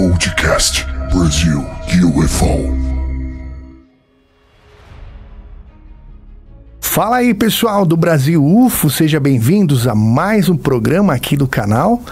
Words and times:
Podcast 0.00 0.86
Brasil 1.10 1.60
UFO. 1.92 2.89
Fala 7.00 7.16
aí 7.16 7.32
pessoal 7.32 7.86
do 7.86 7.96
Brasil 7.96 8.44
UFO, 8.44 8.90
sejam 8.90 9.22
bem-vindos 9.22 9.88
a 9.88 9.94
mais 9.94 10.50
um 10.50 10.56
programa 10.58 11.14
aqui 11.14 11.34
do 11.34 11.48
canal. 11.48 12.02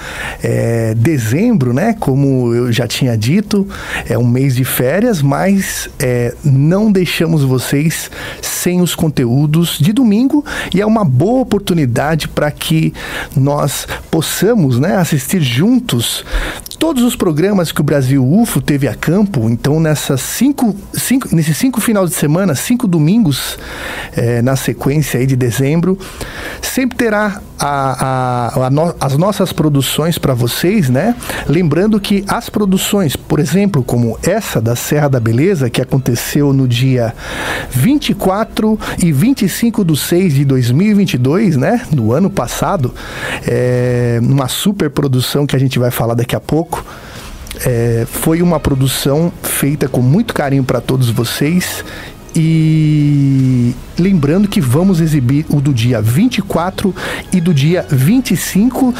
É, 0.42 0.94
dezembro, 0.94 1.74
né? 1.74 1.92
Como 1.92 2.54
eu 2.54 2.72
já 2.72 2.86
tinha 2.86 3.14
dito, 3.14 3.68
é 4.08 4.16
um 4.16 4.26
mês 4.26 4.56
de 4.56 4.64
férias, 4.64 5.20
mas 5.20 5.90
é, 5.98 6.34
não 6.42 6.90
deixamos 6.90 7.44
vocês 7.44 8.10
sem 8.40 8.80
os 8.80 8.94
conteúdos 8.94 9.78
de 9.78 9.92
domingo 9.92 10.42
e 10.74 10.80
é 10.80 10.86
uma 10.86 11.04
boa 11.04 11.42
oportunidade 11.42 12.26
para 12.26 12.50
que 12.50 12.94
nós 13.36 13.86
possamos 14.10 14.80
né, 14.80 14.96
assistir 14.96 15.42
juntos 15.42 16.24
todos 16.78 17.02
os 17.02 17.14
programas 17.16 17.72
que 17.72 17.80
o 17.80 17.84
Brasil 17.84 18.24
UFO 18.24 18.62
teve 18.62 18.88
a 18.88 18.94
campo. 18.94 19.50
Então, 19.50 19.80
nessas 19.80 20.22
cinco, 20.22 20.74
cinco, 20.94 21.28
nesses 21.34 21.58
cinco 21.58 21.78
finais 21.80 22.08
de 22.08 22.16
semana, 22.16 22.54
cinco 22.54 22.86
domingos 22.86 23.58
é, 24.16 24.40
na 24.40 24.56
sequência 24.56 24.77
aí 25.16 25.26
de 25.26 25.36
dezembro, 25.36 25.98
sempre 26.62 26.96
terá 26.96 27.40
a, 27.58 28.54
a, 28.56 28.66
a 28.66 28.70
no, 28.70 28.94
as 29.00 29.16
nossas 29.16 29.52
produções 29.52 30.18
para 30.18 30.34
vocês, 30.34 30.88
né? 30.88 31.14
Lembrando 31.46 32.00
que 32.00 32.24
as 32.28 32.48
produções, 32.48 33.16
por 33.16 33.40
exemplo, 33.40 33.82
como 33.82 34.18
essa 34.22 34.60
da 34.60 34.76
Serra 34.76 35.08
da 35.08 35.20
Beleza, 35.20 35.68
que 35.68 35.82
aconteceu 35.82 36.52
no 36.52 36.68
dia 36.68 37.14
24 37.70 38.78
e 39.02 39.12
25 39.12 39.84
de 39.84 39.96
6 39.96 40.34
de 40.34 40.44
2022, 40.44 41.56
né? 41.56 41.82
No 41.92 42.12
ano 42.12 42.30
passado, 42.30 42.94
é 43.46 44.18
uma 44.22 44.48
super 44.48 44.90
produção 44.90 45.46
que 45.46 45.56
a 45.56 45.58
gente 45.58 45.78
vai 45.78 45.90
falar 45.90 46.14
daqui 46.14 46.36
a 46.36 46.40
pouco. 46.40 46.84
É, 47.66 48.06
foi 48.08 48.40
uma 48.40 48.60
produção 48.60 49.32
feita 49.42 49.88
com 49.88 50.00
muito 50.00 50.32
carinho 50.32 50.62
para 50.62 50.80
todos 50.80 51.10
vocês. 51.10 51.84
E 52.34 53.74
lembrando 53.98 54.48
que 54.48 54.60
vamos 54.60 55.00
exibir 55.00 55.46
o 55.48 55.60
do 55.60 55.72
dia 55.72 56.00
24 56.00 56.94
e 57.32 57.40
do 57.40 57.52
dia 57.52 57.86
25 57.90 58.94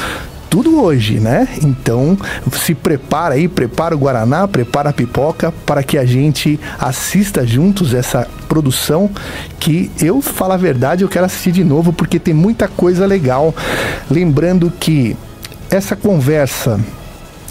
tudo 0.48 0.81
hoje, 0.81 1.20
né? 1.20 1.47
Então 1.62 2.17
se 2.53 2.75
prepara 2.75 3.35
aí, 3.35 3.48
prepara 3.48 3.95
o 3.95 3.98
Guaraná, 3.98 4.48
prepara 4.48 4.91
a 4.91 4.93
pipoca 4.93 5.53
para 5.67 5.83
que 5.83 5.98
a 5.98 6.05
gente 6.05 6.59
assista 6.79 7.47
juntos 7.47 7.93
essa 7.95 8.27
produção 8.48 9.11
que 9.61 9.91
eu 10.01 10.23
falo 10.23 10.55
a 10.55 10.57
verdade, 10.57 11.03
eu 11.03 11.09
quero 11.09 11.27
assistir 11.27 11.53
de 11.53 11.63
novo 11.63 11.92
porque 11.92 12.19
tem 12.19 12.33
muita 12.33 12.67
coisa 12.67 13.07
legal. 13.07 13.55
Lembrando 14.11 14.73
que 14.81 15.17
essa 15.70 15.95
conversa 15.95 16.81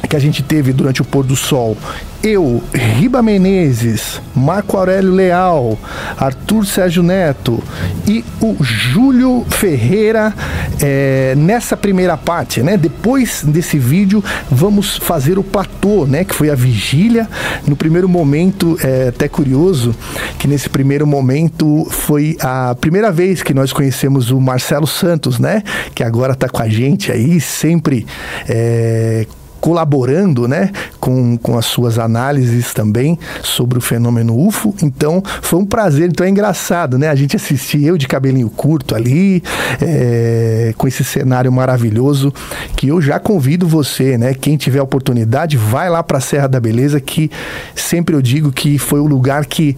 que 0.07 0.15
a 0.15 0.19
gente 0.19 0.43
teve 0.43 0.71
durante 0.73 1.01
o 1.01 1.05
pôr 1.05 1.23
do 1.23 1.35
sol. 1.35 1.77
Eu, 2.23 2.63
Riba 2.73 3.21
Menezes, 3.21 4.19
Marco 4.35 4.75
Aurélio 4.75 5.11
Leal, 5.11 5.77
Arthur 6.17 6.65
Sérgio 6.65 7.03
Neto 7.03 7.63
e 8.07 8.25
o 8.41 8.57
Júlio 8.59 9.45
Ferreira 9.49 10.33
é, 10.81 11.35
nessa 11.37 11.77
primeira 11.77 12.17
parte, 12.17 12.63
né? 12.63 12.75
Depois 12.75 13.43
desse 13.43 13.77
vídeo 13.77 14.23
vamos 14.49 14.97
fazer 14.97 15.37
o 15.37 15.43
platô, 15.43 16.05
né? 16.05 16.23
Que 16.23 16.33
foi 16.33 16.49
a 16.49 16.55
vigília. 16.55 17.29
No 17.67 17.75
primeiro 17.75 18.09
momento, 18.09 18.77
é 18.83 19.09
até 19.09 19.27
curioso 19.27 19.95
que 20.39 20.47
nesse 20.47 20.69
primeiro 20.69 21.05
momento 21.05 21.87
foi 21.91 22.35
a 22.41 22.75
primeira 22.75 23.11
vez 23.11 23.43
que 23.43 23.53
nós 23.53 23.71
conhecemos 23.71 24.31
o 24.31 24.41
Marcelo 24.41 24.87
Santos, 24.87 25.37
né? 25.39 25.61
Que 25.93 26.03
agora 26.03 26.33
está 26.33 26.49
com 26.49 26.61
a 26.61 26.67
gente 26.67 27.11
aí, 27.11 27.39
sempre 27.39 28.07
é, 28.49 29.27
colaborando 29.59 30.47
né, 30.47 30.71
com, 30.99 31.37
com 31.37 31.57
as 31.57 31.65
suas 31.65 31.99
análises 31.99 32.73
também 32.73 33.17
sobre 33.43 33.77
o 33.77 33.81
fenômeno 33.81 34.37
UFO. 34.37 34.73
Então, 34.81 35.21
foi 35.41 35.59
um 35.59 35.65
prazer. 35.65 36.09
Então, 36.09 36.25
é 36.25 36.29
engraçado, 36.29 36.97
né? 36.97 37.09
A 37.09 37.15
gente 37.15 37.35
assistir 37.35 37.83
eu 37.83 37.97
de 37.97 38.07
cabelinho 38.07 38.49
curto 38.49 38.95
ali, 38.95 39.43
é, 39.81 40.73
com 40.77 40.87
esse 40.87 41.03
cenário 41.03 41.51
maravilhoso, 41.51 42.33
que 42.75 42.87
eu 42.87 43.01
já 43.01 43.19
convido 43.19 43.67
você, 43.67 44.17
né? 44.17 44.33
Quem 44.33 44.57
tiver 44.57 44.81
oportunidade, 44.81 45.57
vai 45.57 45.89
lá 45.89 46.03
para 46.03 46.17
a 46.17 46.21
Serra 46.21 46.47
da 46.47 46.59
Beleza, 46.59 46.99
que 46.99 47.29
sempre 47.75 48.15
eu 48.15 48.21
digo 48.21 48.51
que 48.51 48.77
foi 48.77 48.99
o 48.99 49.05
lugar 49.05 49.45
que 49.45 49.75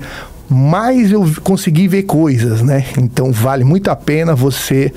mais 0.50 1.12
eu 1.12 1.30
consegui 1.44 1.88
ver 1.88 2.04
coisas, 2.04 2.62
né? 2.62 2.86
Então, 2.98 3.32
vale 3.32 3.64
muito 3.64 3.90
a 3.92 3.96
pena 3.96 4.34
você 4.34 4.92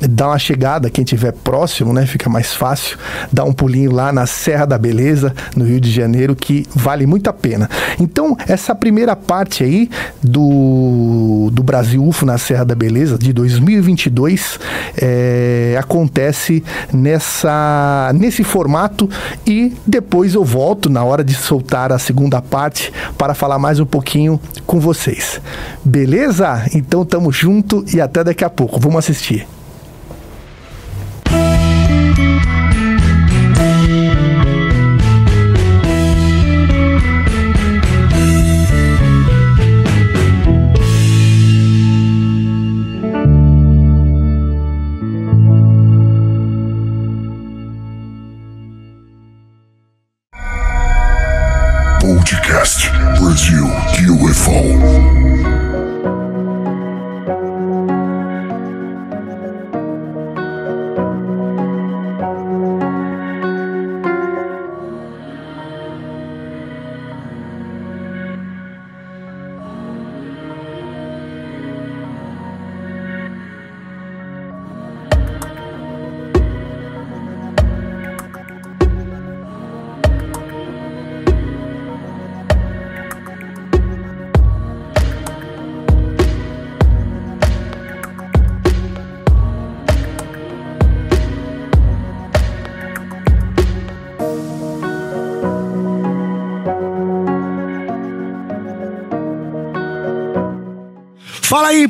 dá 0.00 0.28
uma 0.28 0.38
chegada, 0.38 0.90
quem 0.90 1.04
estiver 1.04 1.32
próximo, 1.32 1.92
né? 1.92 2.06
Fica 2.06 2.28
mais 2.28 2.54
fácil, 2.54 2.98
dá 3.32 3.44
um 3.44 3.52
pulinho 3.52 3.92
lá 3.92 4.12
na 4.12 4.26
Serra 4.26 4.66
da 4.66 4.78
Beleza, 4.78 5.34
no 5.54 5.64
Rio 5.64 5.80
de 5.80 5.90
Janeiro, 5.90 6.34
que 6.34 6.66
vale 6.74 7.06
muito 7.06 7.28
a 7.28 7.32
pena. 7.32 7.68
Então, 7.98 8.36
essa 8.48 8.74
primeira 8.74 9.14
parte 9.14 9.62
aí 9.62 9.90
do, 10.22 11.50
do 11.52 11.62
Brasil 11.62 12.04
UFO 12.06 12.24
na 12.24 12.38
Serra 12.38 12.64
da 12.64 12.74
Beleza, 12.74 13.18
de 13.18 13.32
2022, 13.32 14.58
é, 14.96 15.76
acontece 15.78 16.62
nessa, 16.92 18.10
nesse 18.14 18.42
formato 18.42 19.08
e 19.46 19.74
depois 19.86 20.34
eu 20.34 20.44
volto 20.44 20.88
na 20.88 21.04
hora 21.04 21.22
de 21.22 21.34
soltar 21.34 21.92
a 21.92 21.98
segunda 21.98 22.40
parte 22.40 22.92
para 23.18 23.34
falar 23.34 23.58
mais 23.58 23.80
um 23.80 23.86
pouquinho 23.86 24.40
com 24.66 24.80
vocês. 24.80 25.40
Beleza? 25.84 26.64
Então, 26.74 27.04
tamo 27.04 27.30
junto 27.30 27.84
e 27.92 28.00
até 28.00 28.24
daqui 28.24 28.44
a 28.44 28.50
pouco. 28.50 28.80
Vamos 28.80 28.98
assistir. 28.98 29.46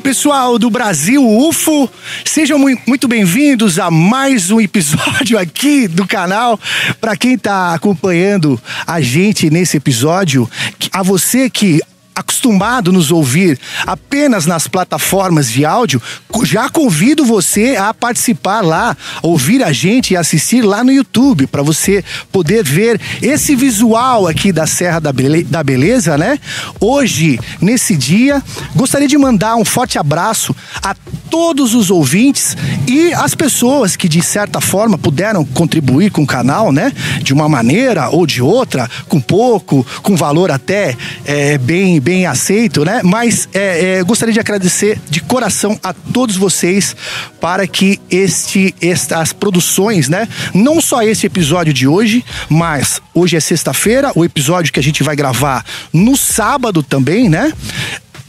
Pessoal 0.01 0.57
do 0.57 0.69
Brasil 0.69 1.23
UFO. 1.23 1.89
Sejam 2.25 2.57
muito 2.87 3.07
bem-vindos 3.07 3.77
a 3.77 3.91
mais 3.91 4.49
um 4.49 4.59
episódio 4.59 5.37
aqui 5.37 5.87
do 5.87 6.07
canal. 6.07 6.59
Para 6.99 7.15
quem 7.15 7.35
está 7.35 7.73
acompanhando 7.73 8.59
a 8.85 8.99
gente 8.99 9.49
nesse 9.49 9.77
episódio, 9.77 10.49
a 10.91 11.03
você 11.03 11.49
que 11.49 11.79
acostumado 12.15 12.91
nos 12.91 13.11
ouvir 13.11 13.59
apenas 13.85 14.45
nas 14.45 14.67
plataformas 14.67 15.49
de 15.49 15.65
áudio, 15.65 16.01
já 16.43 16.69
convido 16.69 17.23
você 17.23 17.75
a 17.75 17.93
participar 17.93 18.61
lá, 18.61 18.95
ouvir 19.21 19.63
a 19.63 19.71
gente 19.71 20.11
e 20.11 20.17
assistir 20.17 20.61
lá 20.61 20.83
no 20.83 20.91
YouTube, 20.91 21.47
para 21.47 21.61
você 21.61 22.03
poder 22.31 22.63
ver 22.63 22.99
esse 23.21 23.55
visual 23.55 24.27
aqui 24.27 24.51
da 24.51 24.67
Serra 24.67 24.99
da 24.99 25.63
Beleza, 25.63 26.17
né? 26.17 26.39
Hoje, 26.79 27.39
nesse 27.61 27.95
dia, 27.95 28.41
gostaria 28.75 29.07
de 29.07 29.17
mandar 29.17 29.55
um 29.55 29.65
forte 29.65 29.97
abraço 29.97 30.55
a 30.81 30.95
todos 31.29 31.73
os 31.73 31.89
ouvintes 31.89 32.57
e 32.87 33.13
as 33.13 33.33
pessoas 33.33 33.95
que 33.95 34.09
de 34.09 34.21
certa 34.21 34.59
forma 34.59 34.97
puderam 34.97 35.45
contribuir 35.45 36.11
com 36.11 36.23
o 36.23 36.27
canal, 36.27 36.71
né? 36.71 36.91
De 37.21 37.33
uma 37.33 37.47
maneira 37.47 38.09
ou 38.09 38.25
de 38.25 38.41
outra, 38.41 38.89
com 39.07 39.21
pouco, 39.21 39.85
com 40.01 40.15
valor 40.15 40.51
até 40.51 40.95
é, 41.25 41.57
bem 41.57 42.00
bem 42.01 42.25
aceito, 42.25 42.83
né? 42.83 43.01
Mas 43.03 43.47
é, 43.53 43.99
é, 43.99 44.03
gostaria 44.03 44.33
de 44.33 44.39
agradecer 44.39 44.99
de 45.09 45.21
coração 45.21 45.79
a 45.83 45.93
todos 45.93 46.35
vocês 46.35 46.95
para 47.39 47.67
que 47.67 47.99
este, 48.09 48.73
estas 48.81 49.31
produções, 49.31 50.09
né? 50.09 50.27
Não 50.53 50.81
só 50.81 51.03
esse 51.03 51.27
episódio 51.27 51.71
de 51.73 51.87
hoje, 51.87 52.25
mas 52.49 52.99
hoje 53.13 53.37
é 53.37 53.39
sexta-feira, 53.39 54.11
o 54.15 54.25
episódio 54.25 54.73
que 54.73 54.79
a 54.79 54.83
gente 54.83 55.03
vai 55.03 55.15
gravar 55.15 55.63
no 55.93 56.17
sábado 56.17 56.81
também, 56.81 57.29
né? 57.29 57.53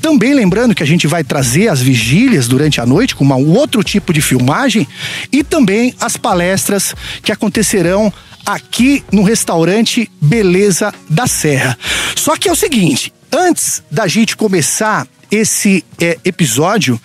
Também 0.02 0.34
lembrando 0.34 0.74
que 0.74 0.82
a 0.82 0.86
gente 0.86 1.06
vai 1.06 1.22
trazer 1.22 1.68
as 1.68 1.80
vigílias 1.80 2.48
durante 2.48 2.80
a 2.80 2.86
noite 2.86 3.14
com 3.14 3.24
um 3.24 3.56
outro 3.56 3.84
tipo 3.84 4.12
de 4.12 4.20
filmagem 4.20 4.86
e 5.30 5.44
também 5.44 5.94
as 6.00 6.16
palestras 6.16 6.92
que 7.22 7.30
acontecerão 7.30 8.12
aqui 8.44 9.04
no 9.12 9.22
restaurante 9.22 10.10
Beleza 10.20 10.92
da 11.08 11.26
Serra. 11.26 11.78
Só 12.16 12.36
que 12.36 12.48
é 12.48 12.52
o 12.52 12.56
seguinte, 12.56 13.12
antes 13.32 13.82
da 13.90 14.06
gente 14.06 14.36
começar 14.36 15.06
esse 15.32 15.82
é, 15.98 16.18
episódio, 16.26 17.00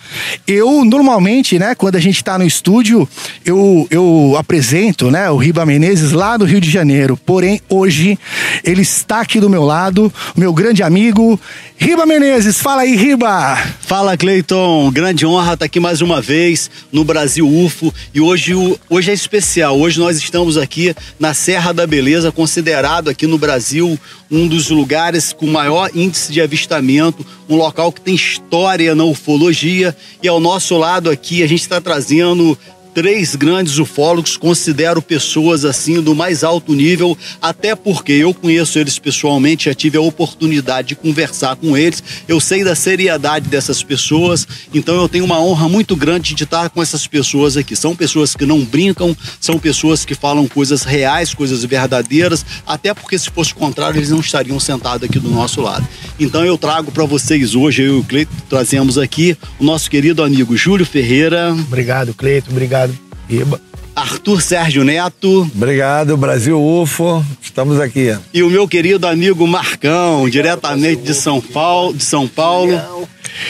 eu 0.46 0.84
normalmente, 0.84 1.58
né, 1.58 1.74
quando 1.74 1.96
a 1.96 2.00
gente 2.00 2.16
está 2.16 2.38
no 2.38 2.44
estúdio, 2.44 3.08
eu, 3.42 3.88
eu 3.90 4.36
apresento, 4.38 5.10
né, 5.10 5.30
o 5.30 5.38
Riba 5.38 5.64
Menezes 5.64 6.12
lá 6.12 6.36
do 6.36 6.44
Rio 6.44 6.60
de 6.60 6.70
Janeiro. 6.70 7.16
Porém, 7.16 7.58
hoje 7.70 8.18
ele 8.62 8.82
está 8.82 9.22
aqui 9.22 9.40
do 9.40 9.48
meu 9.48 9.64
lado, 9.64 10.12
meu 10.36 10.52
grande 10.52 10.82
amigo 10.82 11.40
Riba 11.80 12.04
Menezes. 12.04 12.58
Fala 12.58 12.82
aí, 12.82 12.96
Riba! 12.96 13.56
Fala, 13.80 14.16
Cleiton. 14.16 14.90
Grande 14.90 15.24
honra 15.24 15.54
estar 15.54 15.64
aqui 15.64 15.78
mais 15.78 16.00
uma 16.02 16.20
vez 16.20 16.68
no 16.92 17.04
Brasil 17.04 17.48
UFO. 17.48 17.94
E 18.12 18.20
hoje, 18.20 18.52
hoje 18.90 19.10
é 19.12 19.14
especial. 19.14 19.78
Hoje 19.78 20.00
nós 20.00 20.18
estamos 20.18 20.58
aqui 20.58 20.92
na 21.20 21.32
Serra 21.32 21.72
da 21.72 21.86
Beleza, 21.86 22.32
considerado 22.32 23.08
aqui 23.08 23.28
no 23.28 23.38
Brasil 23.38 23.98
um 24.28 24.46
dos 24.48 24.68
lugares 24.70 25.32
com 25.32 25.46
maior 25.46 25.88
índice 25.94 26.32
de 26.32 26.40
avistamento, 26.40 27.24
um 27.48 27.56
local 27.56 27.90
que 27.90 28.00
tem 28.00 28.14
história 28.14 28.94
na 28.94 29.04
ufologia. 29.04 29.96
E 30.22 30.28
ao 30.28 30.38
nosso 30.38 30.76
lado 30.76 31.08
aqui 31.10 31.42
a 31.42 31.46
gente 31.46 31.62
está 31.62 31.80
trazendo 31.80 32.56
três 32.98 33.36
grandes 33.36 33.78
ufólogos, 33.78 34.36
considero 34.36 35.00
pessoas 35.00 35.64
assim 35.64 36.02
do 36.02 36.16
mais 36.16 36.42
alto 36.42 36.74
nível, 36.74 37.16
até 37.40 37.76
porque 37.76 38.10
eu 38.10 38.34
conheço 38.34 38.76
eles 38.76 38.98
pessoalmente, 38.98 39.66
já 39.66 39.74
tive 39.74 39.96
a 39.96 40.00
oportunidade 40.00 40.88
de 40.88 40.94
conversar 40.96 41.54
com 41.54 41.76
eles, 41.76 42.02
eu 42.26 42.40
sei 42.40 42.64
da 42.64 42.74
seriedade 42.74 43.48
dessas 43.48 43.84
pessoas, 43.84 44.48
então 44.74 44.96
eu 44.96 45.08
tenho 45.08 45.24
uma 45.24 45.40
honra 45.40 45.68
muito 45.68 45.94
grande 45.94 46.34
de 46.34 46.42
estar 46.42 46.70
com 46.70 46.82
essas 46.82 47.06
pessoas 47.06 47.56
aqui. 47.56 47.76
São 47.76 47.94
pessoas 47.94 48.34
que 48.34 48.44
não 48.44 48.64
brincam, 48.64 49.16
são 49.40 49.60
pessoas 49.60 50.04
que 50.04 50.16
falam 50.16 50.48
coisas 50.48 50.82
reais, 50.82 51.32
coisas 51.32 51.64
verdadeiras, 51.64 52.44
até 52.66 52.92
porque 52.92 53.16
se 53.16 53.30
fosse 53.30 53.52
o 53.52 53.56
contrário, 53.56 53.96
eles 53.96 54.10
não 54.10 54.18
estariam 54.18 54.58
sentados 54.58 55.08
aqui 55.08 55.20
do 55.20 55.30
nosso 55.30 55.60
lado. 55.60 55.86
Então 56.18 56.44
eu 56.44 56.58
trago 56.58 56.90
para 56.90 57.04
vocês 57.04 57.54
hoje, 57.54 57.82
eu 57.82 57.98
e 57.98 58.00
o 58.00 58.02
Cleito 58.02 58.32
trazemos 58.48 58.98
aqui 58.98 59.36
o 59.56 59.62
nosso 59.62 59.88
querido 59.88 60.20
amigo 60.20 60.56
Júlio 60.56 60.84
Ferreira. 60.84 61.52
Obrigado, 61.52 62.12
Cleito, 62.12 62.50
obrigado 62.50 62.87
Iba. 63.28 63.60
Arthur 63.94 64.40
Sérgio 64.40 64.84
Neto. 64.84 65.50
Obrigado, 65.54 66.16
Brasil 66.16 66.60
UFO. 66.60 67.24
Estamos 67.42 67.80
aqui. 67.80 68.16
E 68.32 68.44
o 68.44 68.50
meu 68.50 68.68
querido 68.68 69.06
amigo 69.08 69.44
Marcão, 69.46 70.28
diretamente 70.28 71.02
de 71.02 71.14
São 71.14 71.40
Paulo, 71.40 71.94
de 71.94 72.04
São 72.04 72.28
Paulo. 72.28 72.80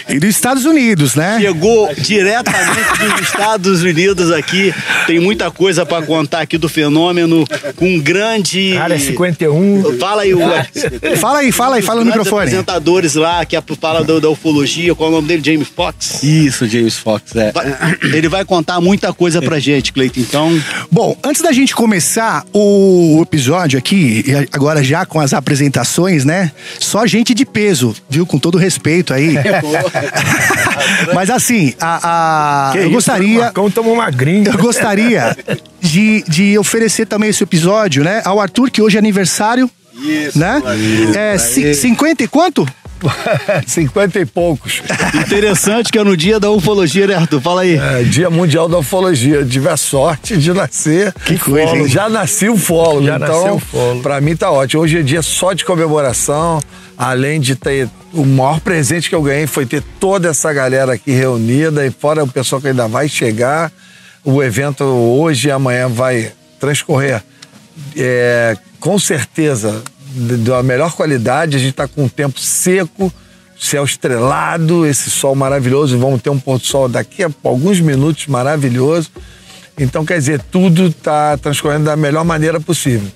E 0.08 0.18
dos 0.18 0.30
Estados 0.30 0.64
Unidos, 0.64 1.14
né? 1.14 1.38
Chegou 1.40 1.92
diretamente 1.94 2.98
dos 2.98 3.20
Estados 3.20 3.82
Unidos 3.82 4.30
aqui. 4.30 4.74
Tem 5.06 5.18
muita 5.18 5.50
coisa 5.50 5.84
para 5.84 6.04
contar 6.04 6.40
aqui 6.40 6.58
do 6.58 6.68
fenômeno 6.68 7.44
com 7.76 7.86
um 7.86 8.00
grande. 8.00 8.76
Área 8.76 8.98
51. 8.98 9.98
Fala 9.98 10.22
aí, 10.22 10.34
Ué. 10.34 10.68
Fala 11.16 11.38
aí, 11.40 11.52
fala 11.52 11.76
aí, 11.76 11.82
fala 11.82 12.00
no 12.00 12.06
microfone. 12.06 12.42
apresentadores 12.42 13.14
lá 13.14 13.44
que 13.44 13.56
fala 13.80 14.04
do, 14.04 14.20
da 14.20 14.28
ufologia. 14.28 14.94
Qual 14.94 15.08
é 15.08 15.12
o 15.12 15.16
nome 15.16 15.28
dele? 15.28 15.42
James 15.44 15.68
Fox? 15.68 16.22
Isso, 16.22 16.66
James 16.66 16.96
Fox, 16.96 17.34
é. 17.36 17.52
Ele 18.02 18.28
vai 18.28 18.44
contar 18.44 18.80
muita 18.80 19.12
coisa 19.12 19.40
pra 19.40 19.58
gente, 19.58 19.92
Cleiton. 19.92 20.20
Então. 20.20 20.62
Bom, 20.90 21.16
antes 21.24 21.42
da 21.42 21.52
gente 21.52 21.74
começar 21.74 22.44
o 22.52 23.20
episódio 23.22 23.78
aqui, 23.78 24.24
agora 24.52 24.82
já 24.82 25.04
com 25.06 25.20
as 25.20 25.32
apresentações, 25.32 26.24
né? 26.24 26.52
Só 26.78 27.06
gente 27.06 27.34
de 27.34 27.44
peso, 27.44 27.94
viu? 28.08 28.26
Com 28.26 28.38
todo 28.38 28.58
respeito 28.58 29.12
aí. 29.12 29.34
Mas 31.14 31.30
assim, 31.30 31.74
a, 31.80 32.72
a 32.72 32.76
eu 32.78 32.90
gostaria. 32.90 33.40
Marcão 33.40 33.70
tamo 33.70 33.94
magrinho. 33.94 34.50
Eu 34.50 34.58
gostaria 34.58 35.36
de, 35.80 36.24
de 36.28 36.58
oferecer 36.58 37.06
também 37.06 37.30
esse 37.30 37.42
episódio, 37.42 38.04
né? 38.04 38.22
Ao 38.24 38.40
Arthur, 38.40 38.70
que 38.70 38.82
hoje 38.82 38.96
é 38.96 38.98
aniversário. 38.98 39.70
Isso, 39.94 40.38
né? 40.38 40.62
é, 41.16 41.38
50 41.38 42.22
e 42.22 42.28
quanto? 42.28 42.66
50 43.66 44.20
e 44.20 44.26
poucos. 44.26 44.82
Interessante 45.14 45.92
que 45.92 45.98
é 45.98 46.04
no 46.04 46.16
dia 46.16 46.40
da 46.40 46.50
ufologia, 46.50 47.06
né, 47.06 47.14
Arthur? 47.14 47.40
Fala 47.40 47.62
aí. 47.62 47.76
É, 47.76 48.02
dia 48.02 48.30
Mundial 48.30 48.68
da 48.68 48.78
Ufologia. 48.78 49.36
Eu 49.36 49.48
tive 49.48 49.68
a 49.68 49.76
sorte 49.76 50.36
de 50.36 50.52
nascer. 50.52 51.12
Que 51.24 51.38
coisa, 51.38 51.76
hein? 51.76 51.88
Já 51.88 52.08
nasci 52.08 52.48
ufólogo. 52.48 53.06
Já 53.06 53.16
então, 53.16 53.44
nasci 53.44 53.56
ufólogo. 53.56 54.02
Pra 54.02 54.20
mim 54.20 54.36
tá 54.36 54.50
ótimo. 54.50 54.82
Hoje 54.82 54.98
é 54.98 55.02
dia 55.02 55.22
só 55.22 55.52
de 55.52 55.64
comemoração. 55.64 56.60
Além 56.96 57.40
de 57.40 57.54
ter. 57.54 57.88
O 58.12 58.24
maior 58.24 58.60
presente 58.60 59.08
que 59.08 59.14
eu 59.14 59.22
ganhei 59.22 59.46
foi 59.46 59.66
ter 59.66 59.82
toda 60.00 60.28
essa 60.28 60.52
galera 60.52 60.94
aqui 60.94 61.10
reunida 61.10 61.86
e 61.86 61.90
fora 61.90 62.24
o 62.24 62.28
pessoal 62.28 62.60
que 62.60 62.68
ainda 62.68 62.88
vai 62.88 63.08
chegar. 63.08 63.70
O 64.24 64.42
evento 64.42 64.82
hoje 64.82 65.48
e 65.48 65.50
amanhã 65.50 65.88
vai 65.88 66.32
transcorrer 66.58 67.22
é, 67.96 68.56
com 68.80 68.98
certeza 68.98 69.82
da 70.14 70.62
melhor 70.62 70.92
qualidade, 70.92 71.56
a 71.56 71.58
gente 71.58 71.70
está 71.70 71.86
com 71.86 72.04
um 72.04 72.08
tempo 72.08 72.38
seco, 72.40 73.12
céu 73.58 73.84
estrelado, 73.84 74.86
esse 74.86 75.10
sol 75.10 75.34
maravilhoso, 75.34 75.98
vamos 75.98 76.22
ter 76.22 76.30
um 76.30 76.38
pôr 76.38 76.58
do 76.58 76.64
sol 76.64 76.88
daqui 76.88 77.24
a 77.24 77.30
alguns 77.44 77.80
minutos 77.80 78.26
maravilhoso. 78.26 79.10
Então, 79.78 80.04
quer 80.04 80.18
dizer, 80.18 80.40
tudo 80.50 80.86
está 80.86 81.36
transcorrendo 81.36 81.84
da 81.84 81.96
melhor 81.96 82.24
maneira 82.24 82.60
possível. 82.60 83.08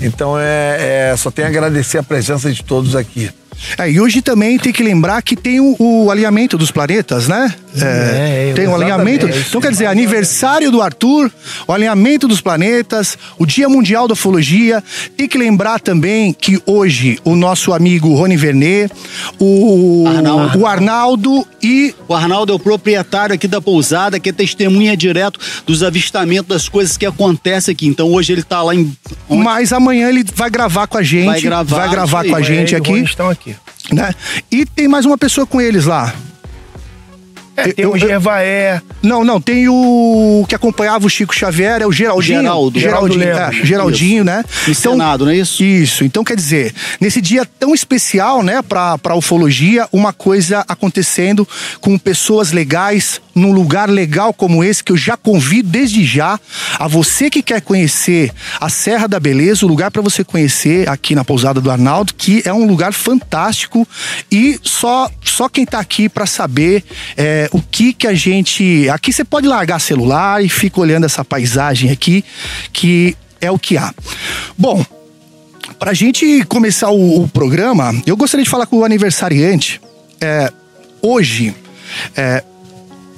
Então, 0.00 0.38
é, 0.38 1.10
é, 1.12 1.16
só 1.16 1.30
tenho 1.30 1.46
a 1.48 1.50
agradecer 1.50 1.98
a 1.98 2.02
presença 2.02 2.52
de 2.52 2.62
todos 2.62 2.94
aqui. 2.94 3.30
É, 3.78 3.90
e 3.90 4.00
hoje 4.00 4.22
também 4.22 4.58
tem 4.58 4.72
que 4.72 4.82
lembrar 4.82 5.20
que 5.22 5.36
tem 5.36 5.60
o, 5.60 5.76
o 5.78 6.10
alinhamento 6.10 6.56
dos 6.56 6.70
planetas, 6.70 7.28
né? 7.28 7.54
É, 7.80 8.50
é, 8.50 8.52
tem 8.54 8.68
um 8.68 8.74
alinhamento. 8.74 9.26
Então, 9.26 9.60
quer 9.60 9.70
dizer, 9.70 9.86
aniversário 9.86 10.70
do 10.70 10.80
Arthur, 10.80 11.30
o 11.66 11.72
alinhamento 11.72 12.28
dos 12.28 12.40
planetas, 12.40 13.18
o 13.38 13.44
Dia 13.44 13.68
Mundial 13.68 14.06
da 14.06 14.12
Ufologia. 14.12 14.82
Tem 15.16 15.26
que 15.26 15.36
lembrar 15.36 15.80
também 15.80 16.32
que 16.32 16.60
hoje 16.66 17.18
o 17.24 17.34
nosso 17.34 17.72
amigo 17.72 18.14
Rony 18.14 18.36
Vernet, 18.36 18.92
o 19.40 20.04
Arnaldo. 20.06 20.58
o 20.58 20.66
Arnaldo 20.66 21.46
e. 21.62 21.94
O 22.06 22.14
Arnaldo 22.14 22.52
é 22.52 22.56
o 22.56 22.58
proprietário 22.58 23.34
aqui 23.34 23.48
da 23.48 23.60
pousada, 23.60 24.20
que 24.20 24.28
é 24.28 24.32
testemunha 24.32 24.96
direto 24.96 25.40
dos 25.66 25.82
avistamentos 25.82 26.48
das 26.48 26.68
coisas 26.68 26.96
que 26.96 27.06
acontecem 27.06 27.72
aqui. 27.72 27.86
Então 27.86 28.12
hoje 28.12 28.32
ele 28.32 28.42
está 28.42 28.62
lá 28.62 28.74
em. 28.74 28.92
Mas 29.28 29.72
amanhã 29.72 30.08
ele 30.08 30.24
vai 30.34 30.50
gravar 30.50 30.86
com 30.86 30.98
a 30.98 31.02
gente. 31.02 31.26
Vai 31.26 31.40
gravar, 31.40 31.76
vai 31.76 31.90
gravar 31.90 32.24
com 32.24 32.36
a 32.36 32.42
gente 32.42 32.76
aqui. 32.76 33.00
Estão 33.00 33.28
aqui. 33.28 33.53
Né? 33.92 34.14
E 34.50 34.64
tem 34.64 34.88
mais 34.88 35.04
uma 35.04 35.18
pessoa 35.18 35.46
com 35.46 35.60
eles 35.60 35.84
lá. 35.84 36.14
É, 37.56 37.72
tem 37.72 37.84
eu, 37.84 37.92
o 37.92 37.98
Gervaé. 37.98 38.82
Não, 39.02 39.24
não, 39.24 39.40
tem 39.40 39.68
o 39.68 40.44
que 40.48 40.54
acompanhava 40.54 41.06
o 41.06 41.10
Chico 41.10 41.34
Xavier, 41.34 41.80
é 41.82 41.86
o 41.86 41.92
Geraldinho. 41.92 42.40
Geraldo. 42.40 42.80
Geraldinho, 42.80 43.22
Geraldo 43.22 43.56
é, 43.56 43.64
Geraldinho, 43.64 44.16
isso. 44.16 44.24
né? 44.24 44.44
Então, 44.62 44.92
Senado, 44.92 45.24
não 45.24 45.32
é 45.32 45.36
isso? 45.36 45.62
Isso. 45.62 46.04
Então, 46.04 46.24
quer 46.24 46.36
dizer, 46.36 46.74
nesse 47.00 47.20
dia 47.20 47.46
tão 47.58 47.74
especial, 47.74 48.42
né, 48.42 48.60
pra, 48.62 48.98
pra 48.98 49.14
ufologia, 49.14 49.86
uma 49.92 50.12
coisa 50.12 50.64
acontecendo 50.66 51.46
com 51.80 51.96
pessoas 51.96 52.50
legais, 52.50 53.20
num 53.34 53.52
lugar 53.52 53.88
legal 53.88 54.32
como 54.32 54.62
esse, 54.62 54.82
que 54.82 54.92
eu 54.92 54.96
já 54.96 55.16
convido 55.16 55.68
desde 55.68 56.04
já 56.04 56.38
a 56.78 56.86
você 56.86 57.28
que 57.30 57.42
quer 57.42 57.60
conhecer 57.60 58.32
a 58.60 58.68
Serra 58.68 59.06
da 59.06 59.18
Beleza, 59.18 59.64
o 59.64 59.68
lugar 59.68 59.90
para 59.90 60.02
você 60.02 60.22
conhecer 60.22 60.88
aqui 60.88 61.14
na 61.14 61.24
Pousada 61.24 61.60
do 61.60 61.70
Arnaldo, 61.70 62.14
que 62.14 62.42
é 62.44 62.52
um 62.52 62.66
lugar 62.66 62.92
fantástico 62.92 63.86
e 64.30 64.58
só, 64.62 65.10
só 65.22 65.48
quem 65.48 65.66
tá 65.66 65.78
aqui 65.78 66.08
para 66.08 66.26
saber. 66.26 66.84
É, 67.16 67.48
o 67.52 67.60
que 67.60 67.92
que 67.92 68.06
a 68.06 68.14
gente. 68.14 68.88
Aqui 68.88 69.12
você 69.12 69.24
pode 69.24 69.46
largar 69.46 69.80
celular 69.80 70.44
e 70.44 70.48
fica 70.48 70.80
olhando 70.80 71.04
essa 71.04 71.24
paisagem 71.24 71.90
aqui, 71.90 72.24
que 72.72 73.16
é 73.40 73.50
o 73.50 73.58
que 73.58 73.76
há. 73.76 73.92
Bom, 74.56 74.84
para 75.78 75.90
a 75.90 75.94
gente 75.94 76.44
começar 76.44 76.90
o, 76.90 77.22
o, 77.22 77.28
programa, 77.28 77.94
eu 78.06 78.16
gostaria 78.16 78.44
de 78.44 78.50
falar 78.50 78.66
com 78.66 78.78
o 78.78 78.84
aniversariante. 78.84 79.80
É, 80.20 80.52
hoje, 81.02 81.54
é, 82.16 82.42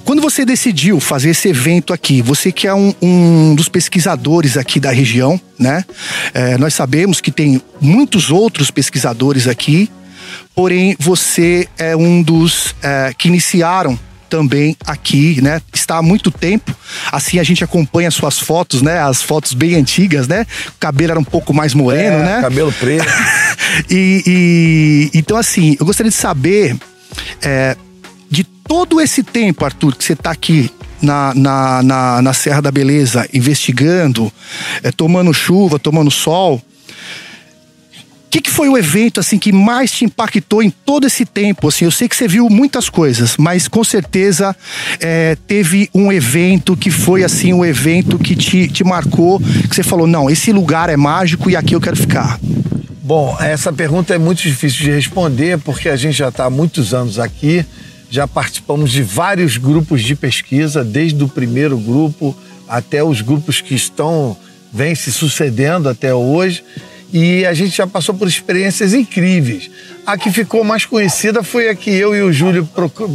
quando 0.07 0.21
você 0.21 0.45
decidiu 0.45 1.01
fazer 1.01 1.31
esse 1.31 1.49
evento 1.49 1.91
aqui, 1.91 2.21
você 2.21 2.49
que 2.49 2.65
é 2.65 2.73
um, 2.73 2.95
um 3.01 3.53
dos 3.53 3.67
pesquisadores 3.67 4.55
aqui 4.55 4.79
da 4.79 4.89
região, 4.89 5.37
né? 5.59 5.83
É, 6.33 6.57
nós 6.57 6.73
sabemos 6.73 7.19
que 7.19 7.29
tem 7.29 7.61
muitos 7.81 8.31
outros 8.31 8.71
pesquisadores 8.71 9.49
aqui, 9.49 9.91
porém 10.55 10.95
você 10.97 11.67
é 11.77 11.93
um 11.93 12.23
dos 12.23 12.73
é, 12.81 13.13
que 13.17 13.27
iniciaram 13.27 13.99
também 14.29 14.77
aqui, 14.85 15.41
né? 15.41 15.61
Está 15.73 15.97
há 15.97 16.01
muito 16.01 16.31
tempo. 16.31 16.73
Assim 17.11 17.37
a 17.37 17.43
gente 17.43 17.61
acompanha 17.61 18.09
suas 18.09 18.39
fotos, 18.39 18.81
né? 18.81 19.01
As 19.01 19.21
fotos 19.21 19.53
bem 19.53 19.75
antigas, 19.75 20.25
né? 20.25 20.45
O 20.69 20.79
cabelo 20.79 21.11
era 21.11 21.19
um 21.19 21.23
pouco 21.25 21.53
mais 21.53 21.73
moreno, 21.73 22.19
é, 22.19 22.23
né? 22.23 22.41
Cabelo 22.41 22.71
preto. 22.71 23.05
E, 23.91 24.23
e, 24.25 25.19
então, 25.19 25.37
assim, 25.37 25.75
eu 25.79 25.85
gostaria 25.85 26.09
de 26.09 26.15
saber 26.15 26.75
é, 27.43 27.75
todo 28.67 28.99
esse 28.99 29.23
tempo, 29.23 29.65
Arthur, 29.65 29.95
que 29.95 30.03
você 30.03 30.13
está 30.13 30.31
aqui 30.31 30.71
na, 31.01 31.33
na, 31.33 31.83
na, 31.83 32.21
na, 32.21 32.33
Serra 32.33 32.61
da 32.61 32.71
Beleza, 32.71 33.27
investigando, 33.33 34.31
é, 34.83 34.91
tomando 34.91 35.33
chuva, 35.33 35.79
tomando 35.79 36.11
sol. 36.11 36.55
O 36.55 38.29
que, 38.29 38.41
que, 38.41 38.51
foi 38.51 38.67
o 38.67 38.77
evento 38.77 39.21
assim 39.21 39.39
que 39.39 39.53
mais 39.53 39.89
te 39.89 40.03
impactou 40.03 40.61
em 40.61 40.69
todo 40.69 41.07
esse 41.07 41.25
tempo? 41.25 41.69
Assim, 41.69 41.85
eu 41.85 41.91
sei 41.91 42.09
que 42.09 42.15
você 42.15 42.27
viu 42.27 42.49
muitas 42.49 42.89
coisas, 42.89 43.37
mas 43.37 43.69
com 43.69 43.83
certeza 43.85 44.55
é, 44.99 45.37
teve 45.47 45.89
um 45.93 46.11
evento 46.11 46.75
que 46.75 46.91
foi 46.91 47.23
assim 47.23 47.53
um 47.53 47.63
evento 47.63 48.19
que 48.19 48.35
te, 48.35 48.67
te 48.67 48.83
marcou, 48.83 49.39
que 49.39 49.73
você 49.73 49.81
falou 49.81 50.05
não, 50.05 50.29
esse 50.29 50.51
lugar 50.51 50.89
é 50.89 50.97
mágico 50.97 51.49
e 51.49 51.55
aqui 51.55 51.73
eu 51.73 51.79
quero 51.79 51.95
ficar. 51.95 52.37
Bom, 53.01 53.37
essa 53.39 53.71
pergunta 53.71 54.13
é 54.13 54.17
muito 54.17 54.41
difícil 54.41 54.83
de 54.83 54.91
responder 54.91 55.57
porque 55.59 55.87
a 55.87 55.95
gente 55.95 56.17
já 56.17 56.27
está 56.27 56.45
há 56.45 56.49
muitos 56.49 56.93
anos 56.93 57.19
aqui, 57.19 57.65
já 58.09 58.27
participamos 58.27 58.91
de 58.91 59.03
vários 59.03 59.57
grupos 59.57 60.01
de 60.01 60.15
pesquisa, 60.15 60.83
desde 60.83 61.23
o 61.23 61.27
primeiro 61.27 61.77
grupo 61.77 62.35
até 62.67 63.03
os 63.03 63.21
grupos 63.21 63.61
que 63.61 63.75
estão 63.75 64.35
vêm 64.73 64.93
se 64.93 65.11
sucedendo 65.11 65.87
até 65.87 66.13
hoje 66.13 66.63
e 67.11 67.45
a 67.45 67.53
gente 67.53 67.75
já 67.75 67.87
passou 67.87 68.13
por 68.13 68.27
experiências 68.27 68.93
incríveis. 68.93 69.69
A 70.05 70.17
que 70.17 70.31
ficou 70.31 70.63
mais 70.63 70.85
conhecida 70.85 71.43
foi 71.43 71.69
a 71.69 71.75
que 71.75 71.89
eu 71.89 72.15
e 72.15 72.21
o 72.21 72.31
Júlio 72.31 72.67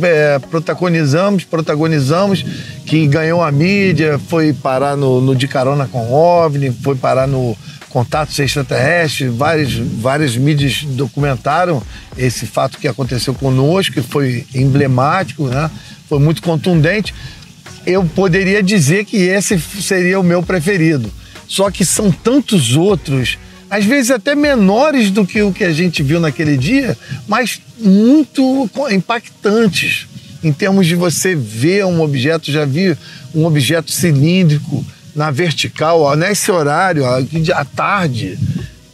é, 0.02 0.38
protagonizamos, 0.38 1.44
protagonizamos, 1.44 2.44
que 2.87 3.06
ganhou 3.06 3.42
a 3.42 3.50
mídia, 3.50 4.18
foi 4.28 4.52
parar 4.52 4.96
no, 4.96 5.20
no 5.20 5.34
De 5.34 5.46
Carona 5.46 5.87
com 5.87 6.12
OVNI, 6.12 6.70
foi 6.82 6.96
parar 6.96 7.26
no 7.26 7.56
Contatos 7.92 8.38
Extraterrestres, 8.38 9.32
várias, 9.34 9.75
várias 9.75 10.37
mídias 10.37 10.82
documentaram 10.82 11.82
esse 12.16 12.46
fato 12.46 12.78
que 12.78 12.88
aconteceu 12.88 13.34
conosco, 13.34 13.92
que 13.92 14.00
foi 14.00 14.46
emblemático, 14.54 15.46
né? 15.46 15.70
foi 16.08 16.18
muito 16.18 16.40
contundente. 16.40 17.14
Eu 17.84 18.02
poderia 18.04 18.62
dizer 18.62 19.04
que 19.04 19.18
esse 19.18 19.61
seria 19.61 20.18
o 20.18 20.22
meu 20.22 20.42
preferido. 20.42 21.12
Só 21.46 21.70
que 21.70 21.84
são 21.84 22.11
tantos 22.11 22.76
outros 22.76 23.37
às 23.68 23.84
vezes 23.84 24.11
até 24.11 24.34
menores 24.34 25.11
do 25.11 25.26
que 25.26 25.40
o 25.40 25.52
que 25.52 25.64
a 25.64 25.72
gente 25.72 26.02
viu 26.02 26.20
naquele 26.20 26.58
dia, 26.58 26.96
mas 27.26 27.58
muito 27.78 28.68
impactantes 28.90 30.06
em 30.44 30.52
termos 30.52 30.87
de 30.87 30.94
você 30.94 31.34
ver 31.34 31.84
um 31.87 32.00
objeto, 32.02 32.50
já 32.50 32.64
vi 32.64 32.96
um 33.34 33.44
objeto 33.44 33.90
cilíndrico 33.90 34.84
na 35.14 35.31
vertical, 35.31 36.00
ó, 36.00 36.16
nesse 36.16 36.50
horário, 36.50 37.04
à 37.07 37.64
tarde, 37.64 38.38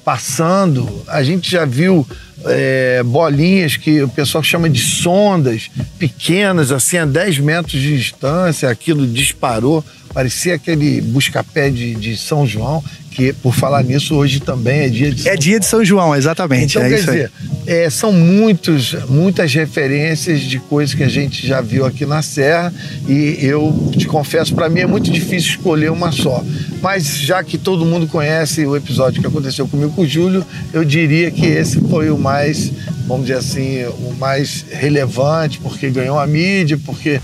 passando, 0.05 1.03
a 1.07 1.23
gente 1.23 1.51
já 1.51 1.65
viu 1.65 2.07
é, 2.45 3.03
bolinhas 3.03 3.77
que 3.77 4.03
o 4.03 4.09
pessoal 4.09 4.43
chama 4.43 4.69
de 4.69 4.81
sondas, 4.81 5.71
pequenas, 5.99 6.73
assim, 6.73 6.99
a 6.99 7.05
10 7.05 7.39
metros 7.39 7.81
de 7.81 7.97
distância, 7.97 8.69
aquilo 8.69 9.07
disparou, 9.07 9.85
parecia 10.13 10.55
aquele 10.55 11.01
busca-pé 11.01 11.71
de, 11.71 11.95
de 11.95 12.17
São 12.17 12.47
João 12.47 12.83
porque, 13.19 13.33
por 13.43 13.53
falar 13.53 13.83
nisso, 13.83 14.15
hoje 14.15 14.39
também 14.39 14.83
é 14.83 14.89
dia 14.89 15.11
de 15.11 15.23
São 15.23 15.33
É 15.33 15.37
dia 15.37 15.59
de 15.59 15.67
São 15.67 15.85
João, 15.85 16.15
exatamente. 16.15 16.79
Então, 16.79 16.83
é 16.85 16.89
quer 16.89 17.01
dizer, 17.01 17.33
é, 17.67 17.91
são 17.91 18.13
muitos, 18.13 18.95
muitas 19.09 19.53
referências 19.53 20.41
de 20.41 20.61
coisas 20.61 20.95
que 20.95 21.03
a 21.03 21.09
gente 21.09 21.45
já 21.45 21.61
viu 21.61 21.85
aqui 21.85 22.07
na 22.07 22.23
Serra 22.23 22.73
e 23.09 23.37
eu 23.41 23.91
te 23.97 24.07
confesso, 24.07 24.55
para 24.55 24.69
mim 24.69 24.81
é 24.81 24.87
muito 24.87 25.11
difícil 25.11 25.51
escolher 25.51 25.91
uma 25.91 26.13
só. 26.13 26.45
Mas 26.81 27.19
já 27.19 27.43
que 27.43 27.59
todo 27.59 27.85
mundo 27.85 28.07
conhece 28.07 28.65
o 28.65 28.77
episódio 28.77 29.21
que 29.21 29.27
aconteceu 29.27 29.67
comigo 29.67 29.93
com 29.93 30.03
o 30.03 30.07
Júlio, 30.07 30.47
eu 30.73 30.85
diria 30.85 31.29
que 31.33 31.45
esse 31.45 31.81
foi 31.81 32.11
o 32.11 32.19
mais, 32.19 32.71
vamos 33.09 33.27
dizer 33.27 33.39
assim, 33.39 33.85
o 33.85 34.15
mais 34.17 34.65
relevante, 34.71 35.59
porque 35.59 35.91
ganhou 35.91 36.21
a 36.21 36.27
mídia, 36.27 36.79
porque 36.87 37.21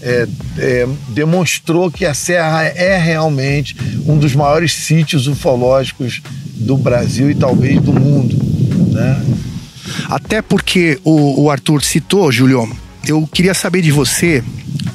é, 0.00 0.26
é, 0.58 0.88
demonstrou 1.08 1.90
que 1.90 2.04
a 2.04 2.14
Serra 2.14 2.64
é 2.64 2.96
realmente 2.98 3.76
um 4.06 4.18
dos 4.18 4.34
maiores 4.34 4.72
sítios 4.72 5.26
ufológicos 5.26 6.22
do 6.54 6.76
Brasil 6.76 7.30
e 7.30 7.34
talvez 7.34 7.80
do 7.80 7.92
mundo. 7.92 8.36
Né? 8.92 9.22
Até 10.08 10.42
porque 10.42 10.98
o, 11.04 11.42
o 11.42 11.50
Arthur 11.50 11.82
citou, 11.82 12.30
Júlio, 12.30 12.68
eu 13.06 13.28
queria 13.32 13.54
saber 13.54 13.82
de 13.82 13.90
você 13.90 14.42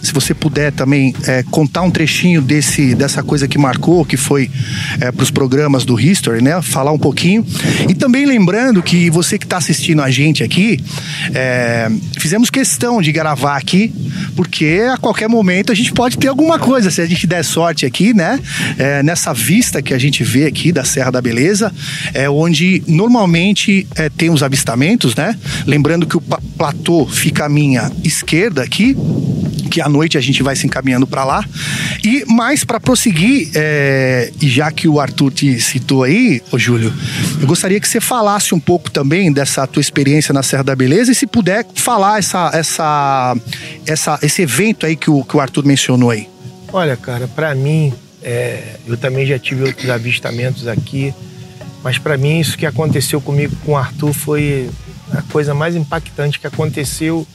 se 0.02 0.12
você 0.14 0.34
puder 0.34 0.72
também 0.72 1.16
é, 1.26 1.44
contar 1.44 1.82
um 1.82 1.90
trechinho 1.90 2.42
desse, 2.42 2.94
dessa 2.94 3.24
coisa 3.24 3.48
que 3.48 3.58
marcou, 3.58 4.04
que 4.04 4.18
foi 4.18 4.52
é, 5.00 5.12
para 5.12 5.24
os 5.24 5.32
programas 5.32 5.86
do 5.86 6.00
History, 6.00 6.42
né? 6.42 6.62
Falar 6.62 6.92
um 6.92 7.00
pouquinho. 7.00 7.46
E 7.88 7.94
também 7.94 8.26
lembrando 8.26 8.84
que 8.84 9.10
você 9.10 9.38
que 9.38 9.46
está 9.46 9.58
assistindo 9.58 10.02
a 10.02 10.12
gente 10.12 10.44
aqui, 10.44 10.84
é, 11.34 11.90
fizemos 12.20 12.50
questão 12.50 13.02
de 13.02 13.14
gravar 13.14 13.56
aqui, 13.56 13.94
porque 14.36 14.82
a 14.92 14.98
qualquer 14.98 15.30
momento 15.30 15.72
a 15.72 15.76
gente 15.76 15.94
pode 15.94 16.18
ter 16.18 16.28
alguma 16.28 16.60
coisa, 16.60 16.92
se 16.92 17.02
a 17.02 17.06
gente 17.06 17.26
der 17.26 17.44
sorte 17.44 17.86
aqui, 17.86 18.14
né? 18.14 18.40
É, 18.78 19.02
nessa 19.04 19.34
vista 19.34 19.82
que 19.82 19.94
a 19.94 19.98
gente 19.98 20.22
vê 20.22 20.46
aqui 20.46 20.74
da 20.74 20.84
Serra 20.84 21.12
da 21.12 21.22
Beleza, 21.22 21.72
é 22.14 22.30
onde 22.30 22.84
normalmente 22.88 23.88
é, 23.96 24.10
tem 24.10 24.30
os 24.30 24.44
avistamentos, 24.44 25.16
né? 25.16 25.38
Lembrando 25.66 26.06
que 26.06 26.18
o 26.18 26.22
platô 26.22 27.08
fica 27.08 27.46
à 27.46 27.50
minha 27.50 27.90
esquerda 28.04 28.64
aqui, 28.64 28.96
que 29.70 29.82
à 29.82 29.90
noite 29.90 30.18
a 30.18 30.22
gente 30.22 30.44
vai 30.44 30.56
se 30.56 30.68
encaminhando 30.68 31.08
para 31.08 31.24
lá. 31.24 31.44
E 32.04 32.24
mais 32.26 32.64
para 32.64 32.80
prosseguir, 32.80 33.50
é, 33.56 34.32
já 34.42 34.72
que 34.72 34.88
o 34.88 35.00
Arthur 35.00 35.32
te 35.32 35.60
citou 35.60 36.04
aí, 36.04 36.42
ô 36.52 36.60
Júlio, 36.60 36.94
eu 37.42 37.48
gostaria 37.48 37.80
que 37.80 37.88
você 37.88 38.00
falasse 38.00 38.54
um 38.54 38.60
pouco 38.60 38.92
também 38.92 39.32
dessa 39.32 39.66
tua 39.66 39.82
experiência 39.82 40.34
na 40.34 40.44
Serra 40.44 40.64
da 40.64 40.76
Beleza 40.76 41.12
e 41.12 41.16
se 41.16 41.26
puder 41.26 41.66
falar 41.76 42.20
essa, 42.20 42.52
essa, 42.54 43.36
essa, 43.86 44.20
esse 44.22 44.42
evento 44.44 44.86
aí 44.86 44.96
que 44.96 45.10
o, 45.10 45.24
que 45.24 45.36
o 45.36 45.40
Arthur 45.40 45.66
mencionou 45.66 46.12
aí. 46.12 46.28
Olha, 46.72 46.96
cara, 46.96 47.28
para 47.28 47.56
mim, 47.56 47.94
é, 48.22 48.76
eu 48.86 48.98
também 48.98 49.26
já 49.26 49.40
tive 49.40 49.64
outros 49.64 49.90
avistamentos 49.90 50.68
aqui, 50.68 51.14
mas 51.84 51.98
para 51.98 52.18
mim 52.18 52.40
isso 52.40 52.58
que 52.58 52.66
aconteceu 52.66 53.20
comigo 53.20 53.56
com 53.66 53.74
o 53.74 53.78
Arthur 53.78 54.14
foi 54.14 54.70
a 55.12 55.22
coisa 55.24 55.54
mais 55.54 55.76
impactante 55.76 56.40
que 56.40 56.48
aconteceu 56.48 57.28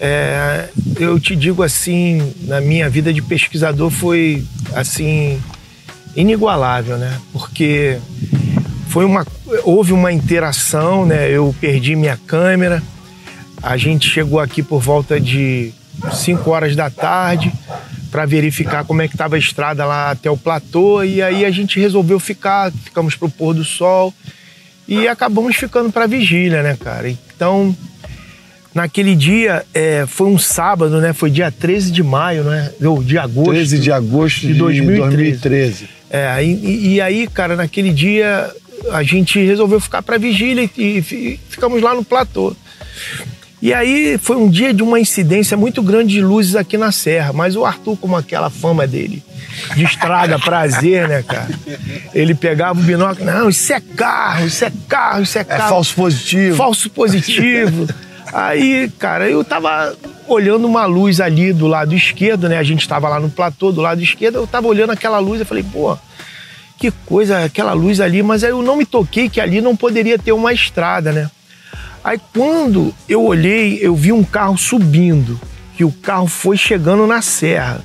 é, 0.00 0.70
eu 0.98 1.20
te 1.20 1.36
digo 1.36 1.62
assim, 1.62 2.34
na 2.44 2.58
minha 2.58 2.88
vida 2.88 3.12
de 3.12 3.20
pesquisador 3.20 3.90
foi 3.90 4.42
assim 4.72 5.38
inigualável, 6.16 6.96
né? 6.96 7.20
Porque 7.32 7.98
foi 8.88 9.04
uma 9.04 9.26
houve 9.62 9.92
uma 9.92 10.10
interação, 10.10 11.04
né? 11.04 11.30
Eu 11.30 11.54
perdi 11.60 11.94
minha 11.94 12.16
câmera. 12.16 12.82
A 13.62 13.76
gente 13.76 14.08
chegou 14.08 14.40
aqui 14.40 14.62
por 14.62 14.80
volta 14.80 15.20
de 15.20 15.72
5 16.10 16.50
horas 16.50 16.74
da 16.74 16.88
tarde 16.88 17.52
para 18.10 18.24
verificar 18.24 18.84
como 18.84 19.02
é 19.02 19.08
que 19.08 19.14
estava 19.14 19.36
a 19.36 19.38
estrada 19.38 19.84
lá 19.84 20.10
até 20.10 20.30
o 20.30 20.36
platô 20.36 21.04
e 21.04 21.22
aí 21.22 21.44
a 21.44 21.50
gente 21.50 21.78
resolveu 21.78 22.18
ficar, 22.18 22.72
ficamos 22.72 23.14
pro 23.14 23.28
pôr 23.28 23.54
do 23.54 23.64
sol 23.64 24.14
e 24.88 25.06
acabamos 25.06 25.56
ficando 25.56 25.92
para 25.92 26.06
vigília, 26.06 26.62
né, 26.62 26.76
cara? 26.76 27.08
Então, 27.08 27.76
Naquele 28.72 29.16
dia, 29.16 29.64
é, 29.74 30.04
foi 30.06 30.28
um 30.28 30.38
sábado, 30.38 31.00
né? 31.00 31.12
Foi 31.12 31.28
dia 31.28 31.50
13 31.50 31.90
de 31.90 32.02
maio, 32.02 32.44
né? 32.44 32.70
Ou 32.80 33.02
de 33.02 33.18
agosto. 33.18 33.50
13 33.50 33.78
de 33.80 33.90
agosto 33.90 34.46
de, 34.46 34.54
2013. 34.54 35.08
2013. 35.08 35.88
É, 36.08 36.44
e, 36.44 36.94
e, 36.94 37.00
aí, 37.00 37.26
cara, 37.26 37.56
naquele 37.56 37.92
dia 37.92 38.50
a 38.92 39.02
gente 39.02 39.44
resolveu 39.44 39.80
ficar 39.80 40.02
para 40.02 40.18
vigília 40.18 40.68
e, 40.76 40.98
e, 40.98 41.40
ficamos 41.48 41.82
lá 41.82 41.94
no 41.94 42.04
platô. 42.04 42.54
E 43.60 43.74
aí 43.74 44.16
foi 44.18 44.36
um 44.36 44.48
dia 44.48 44.72
de 44.72 44.82
uma 44.82 44.98
incidência 44.98 45.56
muito 45.56 45.82
grande 45.82 46.14
de 46.14 46.22
luzes 46.22 46.56
aqui 46.56 46.78
na 46.78 46.90
serra, 46.90 47.32
mas 47.32 47.56
o 47.56 47.64
Arthur, 47.64 47.96
como 47.98 48.16
aquela 48.16 48.48
fama 48.48 48.86
dele, 48.86 49.22
de 49.76 49.84
estrada, 49.84 50.38
prazer, 50.38 51.06
né, 51.06 51.22
cara? 51.22 51.50
Ele 52.14 52.34
pegava 52.34 52.80
o 52.80 52.82
binóculo, 52.82 53.26
não, 53.26 53.50
isso 53.50 53.72
é 53.72 53.80
carro, 53.80 54.46
isso 54.46 54.64
é 54.64 54.72
carro, 54.88 55.22
isso 55.22 55.36
é, 55.36 55.42
é 55.42 55.44
carro. 55.44 55.62
É 55.62 55.68
falso 55.68 55.94
positivo. 55.94 56.56
Falso 56.56 56.90
positivo. 56.90 57.86
Aí, 58.32 58.88
cara, 58.98 59.28
eu 59.28 59.42
tava 59.42 59.94
olhando 60.28 60.66
uma 60.66 60.86
luz 60.86 61.20
ali 61.20 61.52
do 61.52 61.66
lado 61.66 61.94
esquerdo, 61.94 62.48
né? 62.48 62.58
A 62.58 62.62
gente 62.62 62.88
tava 62.88 63.08
lá 63.08 63.18
no 63.18 63.30
platô 63.30 63.72
do 63.72 63.80
lado 63.80 64.02
esquerdo, 64.02 64.36
eu 64.36 64.46
tava 64.46 64.68
olhando 64.68 64.90
aquela 64.90 65.18
luz, 65.18 65.40
eu 65.40 65.46
falei, 65.46 65.64
pô, 65.64 65.98
que 66.78 66.90
coisa, 67.04 67.44
aquela 67.44 67.72
luz 67.72 68.00
ali, 68.00 68.22
mas 68.22 68.44
aí 68.44 68.50
eu 68.50 68.62
não 68.62 68.76
me 68.76 68.86
toquei 68.86 69.28
que 69.28 69.40
ali 69.40 69.60
não 69.60 69.76
poderia 69.76 70.18
ter 70.18 70.32
uma 70.32 70.52
estrada, 70.52 71.12
né? 71.12 71.30
Aí 72.02 72.20
quando 72.32 72.94
eu 73.08 73.22
olhei, 73.22 73.78
eu 73.82 73.94
vi 73.94 74.12
um 74.12 74.22
carro 74.22 74.56
subindo, 74.56 75.38
que 75.76 75.84
o 75.84 75.90
carro 75.90 76.26
foi 76.26 76.56
chegando 76.56 77.06
na 77.06 77.20
serra, 77.20 77.84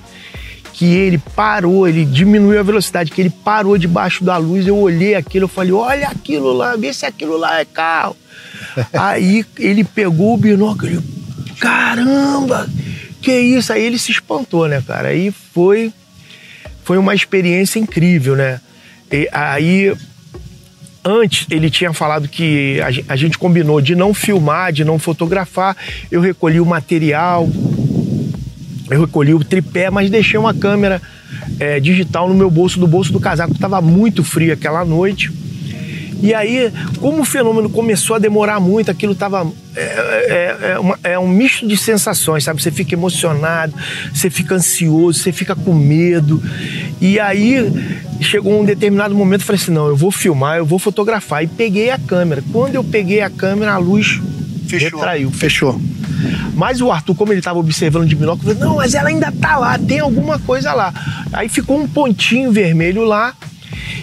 que 0.72 0.86
ele 0.86 1.18
parou, 1.18 1.88
ele 1.88 2.06
diminuiu 2.06 2.60
a 2.60 2.64
velocidade, 2.64 3.12
que 3.12 3.22
ele 3.22 3.30
parou 3.30 3.78
debaixo 3.78 4.24
da 4.24 4.38
luz, 4.38 4.68
eu 4.68 4.78
olhei 4.78 5.16
aquilo, 5.16 5.46
eu 5.46 5.50
falei, 5.50 5.72
olha 5.72 6.08
aquilo 6.08 6.54
lá, 6.54 6.76
vê 6.76 6.94
se 6.94 7.06
aquilo 7.06 7.38
lá 7.38 7.60
é 7.60 7.66
carro. 7.66 8.16
Aí 8.94 9.46
ele 9.58 9.84
pegou 9.84 10.34
o 10.34 10.38
binóculo, 10.38 11.02
caramba, 11.60 12.68
que 13.22 13.32
isso? 13.32 13.74
Aí 13.74 13.84
ele 13.84 13.98
se 13.98 14.12
espantou, 14.12 14.68
né, 14.68 14.84
cara? 14.86 15.10
Aí 15.10 15.32
foi, 15.54 15.92
foi 16.84 16.98
uma 16.98 17.16
experiência 17.16 17.80
incrível, 17.80 18.36
né? 18.36 18.60
E 19.12 19.30
aí 19.32 19.96
antes 21.04 21.46
ele 21.52 21.70
tinha 21.70 21.94
falado 21.94 22.28
que 22.28 22.80
a 23.08 23.16
gente 23.16 23.38
combinou 23.38 23.80
de 23.80 23.96
não 23.96 24.14
filmar, 24.14 24.74
de 24.74 24.84
não 24.84 24.98
fotografar. 24.98 25.78
Eu 26.12 26.20
recolhi 26.20 26.60
o 26.60 26.66
material, 26.66 27.48
eu 28.90 29.02
recolhi 29.02 29.34
o 29.34 29.44
tripé, 29.44 29.90
mas 29.90 30.10
deixei 30.10 30.40
uma 30.40 30.54
câmera 30.54 31.02
é, 31.60 31.80
digital 31.80 32.28
no 32.28 32.36
meu 32.36 32.50
bolso, 32.50 32.80
do 32.80 32.88
bolso 32.88 33.12
do 33.12 33.20
casaco. 33.20 33.54
Estava 33.54 33.82
muito 33.82 34.24
frio 34.24 34.54
aquela 34.54 34.84
noite. 34.84 35.32
E 36.22 36.34
aí, 36.34 36.72
como 37.00 37.22
o 37.22 37.26
fenômeno 37.26 37.70
começou 37.70 38.16
a 38.16 38.20
demorar 38.20 38.60
muito, 38.60 38.90
aquilo 38.90 39.14
estava. 39.14 39.46
É, 39.76 39.82
é, 39.82 40.72
é, 40.72 40.80
uma, 40.80 41.00
é, 41.04 41.20
um 41.20 41.28
misto 41.28 41.68
de 41.68 41.76
sensações, 41.76 42.44
sabe? 42.44 42.62
Você 42.62 42.72
fica 42.72 42.96
emocionado, 42.96 43.74
você 44.14 44.30
fica 44.30 44.56
ansioso, 44.56 45.20
você 45.20 45.32
fica 45.32 45.56
com 45.56 45.74
medo. 45.74 46.42
E 47.02 47.20
aí, 47.20 47.72
chegou 48.22 48.62
um 48.62 48.66
determinado 48.66 49.14
momento, 49.14 49.42
eu 49.42 49.46
falei 49.46 49.62
assim: 49.62 49.72
não, 49.72 49.88
eu 49.88 49.96
vou 49.96 50.12
filmar, 50.12 50.58
eu 50.58 50.66
vou 50.66 50.80
fotografar. 50.80 51.44
E 51.44 51.48
peguei 51.48 51.90
a 51.90 52.00
câmera. 52.00 52.44
Quando 52.52 52.76
eu 52.76 52.84
peguei 52.84 53.22
a 53.22 53.30
câmera, 53.30 53.74
a 53.74 53.78
luz 53.78 54.20
Fechou. 54.68 55.00
retraiu. 55.00 55.32
Fechou. 55.32 55.82
Mas 56.54 56.82
o 56.82 56.92
Arthur, 56.92 57.16
como 57.16 57.34
ele 57.34 57.40
estava 57.40 57.60
observando 57.60 58.08
de 58.08 58.16
binóculo, 58.16 58.54
falou: 58.54 58.70
não, 58.70 58.78
mas 58.78 58.94
ela 58.94 59.10
ainda 59.10 59.32
tá 59.32 59.58
lá, 59.58 59.78
tem 59.78 60.00
alguma 60.00 60.40
coisa 60.40 60.74
lá. 60.74 60.94
Aí 61.34 61.50
ficou 61.50 61.80
um 61.80 61.88
pontinho 61.88 62.52
vermelho 62.52 63.04
lá. 63.04 63.34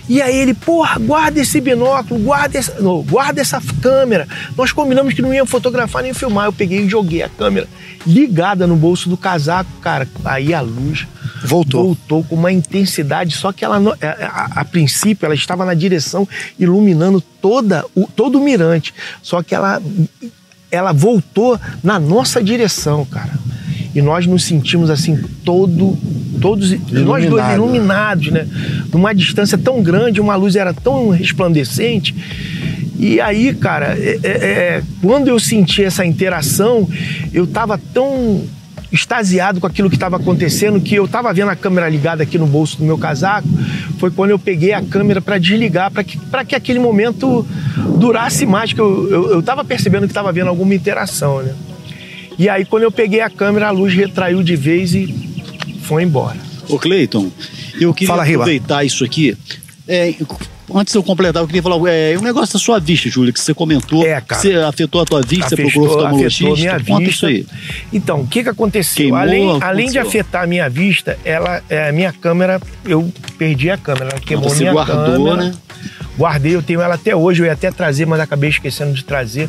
E 0.08 0.20
aí 0.20 0.36
ele, 0.36 0.54
porra, 0.54 0.98
guarda 0.98 1.40
esse 1.40 1.60
binóculo, 1.60 2.20
guarda 2.20 2.58
essa, 2.58 2.80
não, 2.80 3.02
guarda 3.02 3.40
essa 3.40 3.60
câmera. 3.80 4.26
Nós 4.56 4.72
combinamos 4.72 5.14
que 5.14 5.22
não 5.22 5.32
ia 5.32 5.46
fotografar 5.46 6.02
nem 6.02 6.12
filmar. 6.12 6.46
Eu 6.46 6.52
peguei 6.52 6.84
e 6.84 6.88
joguei 6.88 7.22
a 7.22 7.28
câmera 7.28 7.68
ligada 8.06 8.66
no 8.66 8.76
bolso 8.76 9.08
do 9.08 9.16
casaco, 9.16 9.70
cara. 9.80 10.08
Aí 10.24 10.52
a 10.52 10.60
luz 10.60 11.06
voltou, 11.44 11.84
voltou 11.84 12.24
com 12.24 12.34
uma 12.34 12.52
intensidade, 12.52 13.34
só 13.34 13.52
que 13.52 13.64
ela 13.64 13.78
a, 13.78 13.96
é, 14.04 14.24
a, 14.24 14.50
a 14.56 14.64
princípio 14.64 15.26
ela 15.26 15.34
estava 15.34 15.64
na 15.64 15.74
direção 15.74 16.26
iluminando 16.58 17.20
toda 17.20 17.84
o, 17.94 18.06
todo 18.06 18.38
o 18.38 18.44
mirante. 18.44 18.94
Só 19.22 19.42
que 19.42 19.54
ela 19.54 19.80
ela 20.70 20.92
voltou 20.92 21.60
na 21.82 21.98
nossa 21.98 22.42
direção, 22.42 23.04
cara. 23.04 23.38
E 23.94 24.00
nós 24.00 24.26
nos 24.26 24.44
sentimos 24.44 24.90
assim 24.90 25.18
todo 25.44 25.96
todos 26.40 26.72
Iluminado. 26.72 27.04
nós 27.04 27.26
dois 27.26 27.54
iluminados, 27.54 28.32
né? 28.32 28.46
Numa 28.92 29.14
distância 29.14 29.56
tão 29.56 29.82
grande, 29.82 30.20
uma 30.20 30.34
luz 30.34 30.56
era 30.56 30.74
tão 30.74 31.10
resplandecente. 31.10 32.14
E 32.98 33.20
aí, 33.20 33.54
cara, 33.54 33.96
é, 33.98 34.18
é, 34.22 34.28
é 34.28 34.82
quando 35.00 35.28
eu 35.28 35.38
senti 35.38 35.84
essa 35.84 36.04
interação, 36.04 36.88
eu 37.32 37.46
tava 37.46 37.78
tão 37.78 38.42
extasiado 38.92 39.58
com 39.58 39.66
aquilo 39.66 39.88
que 39.88 39.96
estava 39.96 40.16
acontecendo 40.16 40.78
que 40.78 40.94
eu 40.94 41.06
estava 41.06 41.32
vendo 41.32 41.48
a 41.48 41.56
câmera 41.56 41.88
ligada 41.88 42.22
aqui 42.22 42.36
no 42.36 42.46
bolso 42.46 42.76
do 42.76 42.84
meu 42.84 42.98
casaco. 42.98 43.48
Foi 43.98 44.10
quando 44.10 44.30
eu 44.30 44.38
peguei 44.38 44.72
a 44.72 44.82
câmera 44.82 45.20
para 45.20 45.38
desligar, 45.38 45.90
para 45.90 46.04
que, 46.04 46.18
que 46.46 46.54
aquele 46.54 46.78
momento 46.78 47.46
durasse 47.98 48.44
mais, 48.44 48.72
que 48.72 48.80
eu 48.80 49.40
estava 49.40 49.64
percebendo 49.64 50.02
que 50.02 50.10
estava 50.10 50.30
vendo 50.30 50.48
alguma 50.48 50.74
interação, 50.74 51.42
né? 51.42 51.54
E 52.42 52.48
aí, 52.48 52.64
quando 52.64 52.82
eu 52.82 52.90
peguei 52.90 53.20
a 53.20 53.30
câmera, 53.30 53.68
a 53.68 53.70
luz 53.70 53.94
retraiu 53.94 54.42
de 54.42 54.56
vez 54.56 54.96
e 54.96 55.06
foi 55.82 56.02
embora. 56.02 56.38
Ô 56.68 56.76
Cleiton, 56.76 57.30
eu 57.80 57.94
queria 57.94 58.08
Fala, 58.08 58.24
aproveitar 58.24 58.78
Riva. 58.78 58.84
isso 58.84 59.04
aqui. 59.04 59.38
É, 59.86 60.12
antes 60.74 60.92
de 60.92 60.98
eu 60.98 61.02
completar, 61.02 61.42
eu 61.42 61.46
queria 61.46 61.62
falar 61.62 61.76
é, 61.90 62.16
um 62.18 62.22
negócio 62.22 62.52
da 62.54 62.58
sua 62.58 62.78
vista, 62.78 63.08
Júlia, 63.08 63.32
que 63.32 63.40
você 63.40 63.54
comentou. 63.54 64.04
É, 64.06 64.20
cara. 64.20 64.40
Você 64.40 64.54
afetou 64.54 65.00
a 65.00 65.04
tua 65.04 65.20
vista, 65.22 65.46
afetou, 65.46 65.64
você 65.64 65.72
procurou 65.72 65.96
oftalmologista. 65.96 66.44
Afetou 66.44 66.56
minha 66.56 66.72
Conta 66.80 67.04
vista. 67.04 67.10
isso 67.10 67.26
aí. 67.26 67.46
Então, 67.92 68.20
o 68.20 68.26
que 68.26 68.42
que 68.42 68.48
aconteceu? 68.48 69.04
Queimou, 69.04 69.18
além, 69.18 69.62
além 69.62 69.90
de 69.90 69.98
afetar 69.98 70.44
a 70.44 70.46
minha 70.46 70.68
vista, 70.68 71.18
ela, 71.24 71.62
é, 71.68 71.88
a 71.88 71.92
minha 71.92 72.12
câmera, 72.12 72.60
eu 72.84 73.12
perdi 73.38 73.70
a 73.70 73.76
câmera, 73.76 74.10
ela 74.10 74.20
queimou 74.20 74.48
você 74.48 74.60
minha 74.60 74.72
guardou, 74.72 75.26
câmera. 75.26 75.36
né? 75.36 75.54
Guardei, 76.16 76.54
eu 76.54 76.62
tenho 76.62 76.80
ela 76.80 76.94
até 76.94 77.16
hoje, 77.16 77.40
eu 77.40 77.46
ia 77.46 77.52
até 77.52 77.70
trazer, 77.70 78.06
mas 78.06 78.20
acabei 78.20 78.50
esquecendo 78.50 78.92
de 78.92 79.02
trazer. 79.02 79.48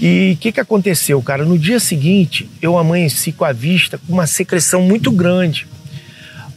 E 0.00 0.34
o 0.34 0.40
que, 0.40 0.52
que 0.52 0.60
aconteceu, 0.60 1.20
cara? 1.20 1.44
No 1.44 1.58
dia 1.58 1.80
seguinte, 1.80 2.48
eu 2.62 2.78
amanheci 2.78 3.32
com 3.32 3.44
a 3.44 3.52
vista 3.52 3.98
com 3.98 4.12
uma 4.12 4.26
secreção 4.26 4.80
muito 4.80 5.10
grande. 5.10 5.66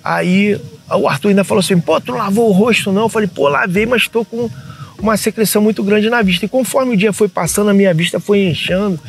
Aí 0.03 0.59
o 0.97 1.07
Arthur 1.07 1.29
ainda 1.29 1.43
falou 1.43 1.59
assim: 1.59 1.79
pô, 1.79 1.99
tu 1.99 2.11
não 2.11 2.19
lavou 2.19 2.49
o 2.49 2.51
rosto 2.51 2.91
não? 2.91 3.03
Eu 3.03 3.09
falei: 3.09 3.27
pô, 3.27 3.47
lavei, 3.47 3.85
mas 3.85 4.03
estou 4.03 4.25
com 4.25 4.49
uma 4.99 5.17
secreção 5.17 5.61
muito 5.61 5.83
grande 5.83 6.09
na 6.09 6.21
vista. 6.21 6.45
E 6.45 6.49
conforme 6.49 6.93
o 6.93 6.97
dia 6.97 7.11
foi 7.11 7.27
passando, 7.27 7.69
a 7.69 7.73
minha 7.73 7.93
vista 7.93 8.19
foi 8.19 8.45
enchendo 8.45 8.99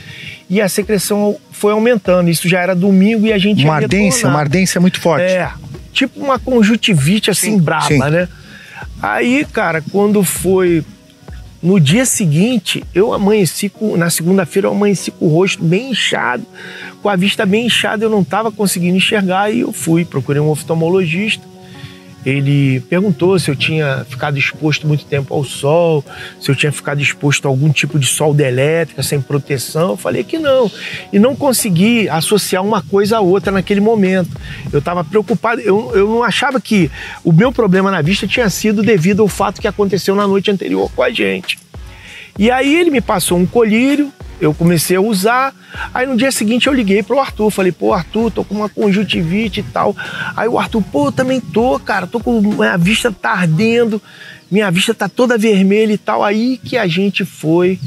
e 0.48 0.60
a 0.60 0.68
secreção 0.68 1.36
foi 1.50 1.72
aumentando. 1.72 2.30
Isso 2.30 2.48
já 2.48 2.60
era 2.60 2.74
domingo 2.74 3.26
e 3.26 3.32
a 3.32 3.38
gente 3.38 3.64
Uma 3.64 3.76
ardência, 3.76 4.28
uma 4.28 4.40
ardência 4.40 4.80
muito 4.80 5.00
forte. 5.00 5.24
É, 5.24 5.50
tipo 5.92 6.20
uma 6.20 6.38
conjuntivite 6.38 7.30
assim, 7.30 7.52
sim, 7.52 7.60
braba, 7.60 7.86
sim. 7.86 7.98
né? 7.98 8.28
Aí, 9.00 9.44
cara, 9.52 9.82
quando 9.92 10.22
foi 10.22 10.84
no 11.62 11.78
dia 11.78 12.04
seguinte, 12.04 12.82
eu 12.94 13.12
amanheci 13.12 13.68
com, 13.68 13.96
na 13.96 14.10
segunda-feira 14.10 14.66
eu 14.66 14.72
amanheci 14.72 15.10
com 15.10 15.26
o 15.26 15.28
rosto 15.28 15.62
bem 15.62 15.90
inchado, 15.90 16.44
com 17.00 17.08
a 17.08 17.14
vista 17.14 17.46
bem 17.46 17.66
inchada, 17.66 18.04
eu 18.04 18.10
não 18.10 18.22
estava 18.22 18.50
conseguindo 18.50 18.96
enxergar 18.96 19.50
e 19.50 19.60
eu 19.60 19.72
fui, 19.72 20.04
procurei 20.04 20.40
um 20.40 20.48
oftalmologista 20.48 21.51
ele 22.24 22.80
perguntou 22.80 23.38
se 23.38 23.50
eu 23.50 23.56
tinha 23.56 24.04
ficado 24.08 24.38
exposto 24.38 24.86
muito 24.86 25.04
tempo 25.04 25.34
ao 25.34 25.44
sol, 25.44 26.04
se 26.40 26.50
eu 26.50 26.54
tinha 26.54 26.70
ficado 26.70 27.00
exposto 27.00 27.46
a 27.46 27.48
algum 27.48 27.70
tipo 27.70 27.98
de 27.98 28.06
solda 28.06 28.46
elétrica 28.46 29.02
sem 29.02 29.20
proteção. 29.20 29.90
Eu 29.90 29.96
falei 29.96 30.24
que 30.24 30.38
não. 30.38 30.70
E 31.12 31.18
não 31.18 31.34
consegui 31.34 32.08
associar 32.08 32.64
uma 32.64 32.82
coisa 32.82 33.18
a 33.18 33.20
outra 33.20 33.52
naquele 33.52 33.80
momento. 33.80 34.30
Eu 34.72 34.78
estava 34.78 35.02
preocupado, 35.04 35.60
eu, 35.60 35.92
eu 35.94 36.08
não 36.08 36.22
achava 36.22 36.60
que 36.60 36.90
o 37.24 37.32
meu 37.32 37.52
problema 37.52 37.90
na 37.90 38.02
vista 38.02 38.26
tinha 38.26 38.48
sido 38.48 38.82
devido 38.82 39.22
ao 39.22 39.28
fato 39.28 39.60
que 39.60 39.68
aconteceu 39.68 40.14
na 40.14 40.26
noite 40.26 40.50
anterior 40.50 40.90
com 40.94 41.02
a 41.02 41.10
gente. 41.10 41.58
E 42.38 42.50
aí 42.50 42.74
ele 42.74 42.90
me 42.90 43.00
passou 43.00 43.38
um 43.38 43.46
colírio, 43.46 44.12
eu 44.40 44.52
comecei 44.52 44.96
a 44.96 45.00
usar. 45.00 45.54
Aí 45.94 46.06
no 46.06 46.16
dia 46.16 46.32
seguinte 46.32 46.66
eu 46.66 46.72
liguei 46.72 47.02
pro 47.02 47.20
Arthur, 47.20 47.50
falei, 47.50 47.72
pô, 47.72 47.92
Arthur, 47.92 48.30
tô 48.30 48.44
com 48.44 48.54
uma 48.54 48.68
conjuntivite 48.68 49.60
e 49.60 49.62
tal. 49.62 49.96
Aí 50.36 50.48
o 50.48 50.58
Arthur, 50.58 50.82
pô, 50.82 51.12
também 51.12 51.40
tô, 51.40 51.78
cara, 51.78 52.06
tô 52.06 52.18
com. 52.18 52.40
Minha 52.40 52.76
vista 52.76 53.12
tá 53.12 53.30
ardendo, 53.30 54.02
minha 54.50 54.70
vista 54.70 54.92
tá 54.92 55.08
toda 55.08 55.38
vermelha 55.38 55.92
e 55.92 55.98
tal. 55.98 56.24
Aí 56.24 56.58
que 56.58 56.76
a 56.76 56.86
gente 56.86 57.24
foi 57.24 57.78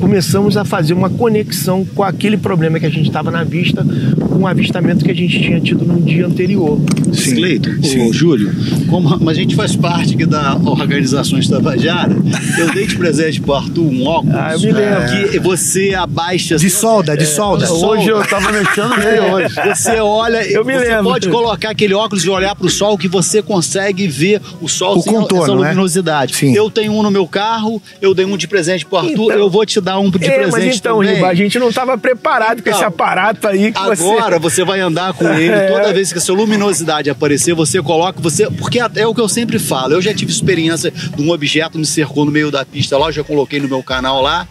começamos 0.00 0.56
a 0.56 0.64
fazer 0.64 0.94
uma 0.94 1.10
conexão 1.10 1.84
com 1.84 2.02
aquele 2.02 2.36
problema 2.36 2.78
que 2.78 2.86
a 2.86 2.90
gente 2.90 3.06
estava 3.06 3.30
na 3.30 3.42
vista, 3.42 3.84
com 4.28 4.40
o 4.40 4.46
avistamento 4.46 5.04
que 5.04 5.10
a 5.10 5.14
gente 5.14 5.40
tinha 5.40 5.60
tido 5.60 5.84
no 5.84 6.00
dia 6.00 6.26
anterior. 6.26 6.80
Sim, 7.12 7.34
Cleito, 7.34 7.84
Sim. 7.84 8.12
Júlio, 8.12 8.52
como 8.88 9.28
a 9.28 9.34
gente 9.34 9.54
faz 9.54 9.74
parte 9.74 10.14
aqui 10.14 10.26
da 10.26 10.56
organização 10.56 11.38
Tabajara, 11.48 12.16
eu 12.58 12.72
dei 12.72 12.86
de 12.86 12.96
presente 12.96 13.40
pro 13.40 13.54
Arthur 13.54 13.84
um 13.84 14.06
óculos. 14.06 14.34
Ah, 14.34 14.52
eu 14.54 14.60
me 14.60 14.72
lembro. 14.72 15.30
Que 15.30 15.38
você 15.38 15.94
abaixa... 15.94 16.56
De 16.56 16.70
solda, 16.70 17.16
de 17.16 17.24
é, 17.24 17.26
solda. 17.26 17.70
Hoje 17.72 18.08
eu 18.08 18.24
tava 18.26 18.50
mexendo 18.52 18.96
nele 18.96 19.20
hoje. 19.20 19.54
Você 19.74 20.00
olha, 20.00 20.44
eu 20.50 20.64
me 20.64 20.74
você 20.74 20.88
lembro. 20.88 21.04
pode 21.04 21.28
colocar 21.28 21.70
aquele 21.70 21.94
óculos 21.94 22.24
e 22.24 22.30
olhar 22.30 22.54
pro 22.54 22.68
sol 22.68 22.96
que 22.96 23.08
você 23.08 23.42
consegue 23.42 24.06
ver 24.06 24.40
o 24.60 24.68
sol 24.68 24.98
o 24.98 25.02
sem 25.02 25.12
contorno, 25.12 25.44
essa 25.44 25.54
né? 25.54 25.68
luminosidade. 25.68 26.32
Né? 26.32 26.38
Sim. 26.38 26.54
Eu 26.54 26.70
tenho 26.70 26.92
um 26.92 27.02
no 27.02 27.10
meu 27.10 27.26
carro, 27.26 27.82
eu 28.00 28.14
dei 28.14 28.24
um 28.24 28.36
de 28.36 28.48
presente 28.48 28.86
pro 28.86 28.98
Arthur, 29.04 29.24
então, 29.24 29.38
eu 29.38 29.50
vou 29.50 29.64
te 29.66 29.80
dar 29.80 29.98
um 29.98 30.10
de 30.10 30.24
é, 30.24 30.34
presente 30.34 30.50
mas 30.52 30.76
então, 30.76 30.98
também. 30.98 31.14
Riba, 31.14 31.28
a 31.28 31.34
gente 31.34 31.58
não 31.58 31.68
estava 31.68 31.96
preparado 31.98 32.60
então, 32.60 32.72
com 32.72 32.78
esse 32.78 32.84
aparato 32.84 33.46
aí 33.48 33.72
que 33.72 33.78
Agora 33.78 34.38
você... 34.38 34.60
você 34.60 34.64
vai 34.64 34.80
andar 34.80 35.12
com 35.14 35.28
ele, 35.34 35.52
é. 35.52 35.66
toda 35.68 35.92
vez 35.92 36.12
que 36.12 36.18
a 36.18 36.20
sua 36.20 36.36
luminosidade 36.36 37.10
aparecer, 37.10 37.54
você 37.54 37.82
coloca, 37.82 38.20
você... 38.20 38.50
Porque 38.50 38.78
é 38.78 39.06
o 39.06 39.14
que 39.14 39.20
eu 39.20 39.28
sempre 39.28 39.58
falo, 39.58 39.94
eu 39.94 40.02
já 40.02 40.14
tive 40.14 40.30
experiência 40.32 40.90
de 40.90 41.22
um 41.22 41.30
objeto 41.30 41.78
me 41.78 41.86
cercou 41.86 42.24
no 42.24 42.30
meio 42.30 42.50
da 42.50 42.64
pista 42.64 42.96
lá, 42.96 43.08
eu 43.08 43.12
já 43.12 43.24
coloquei 43.24 43.60
no 43.60 43.68
meu 43.68 43.82
canal 43.82 44.22
lá, 44.22 44.46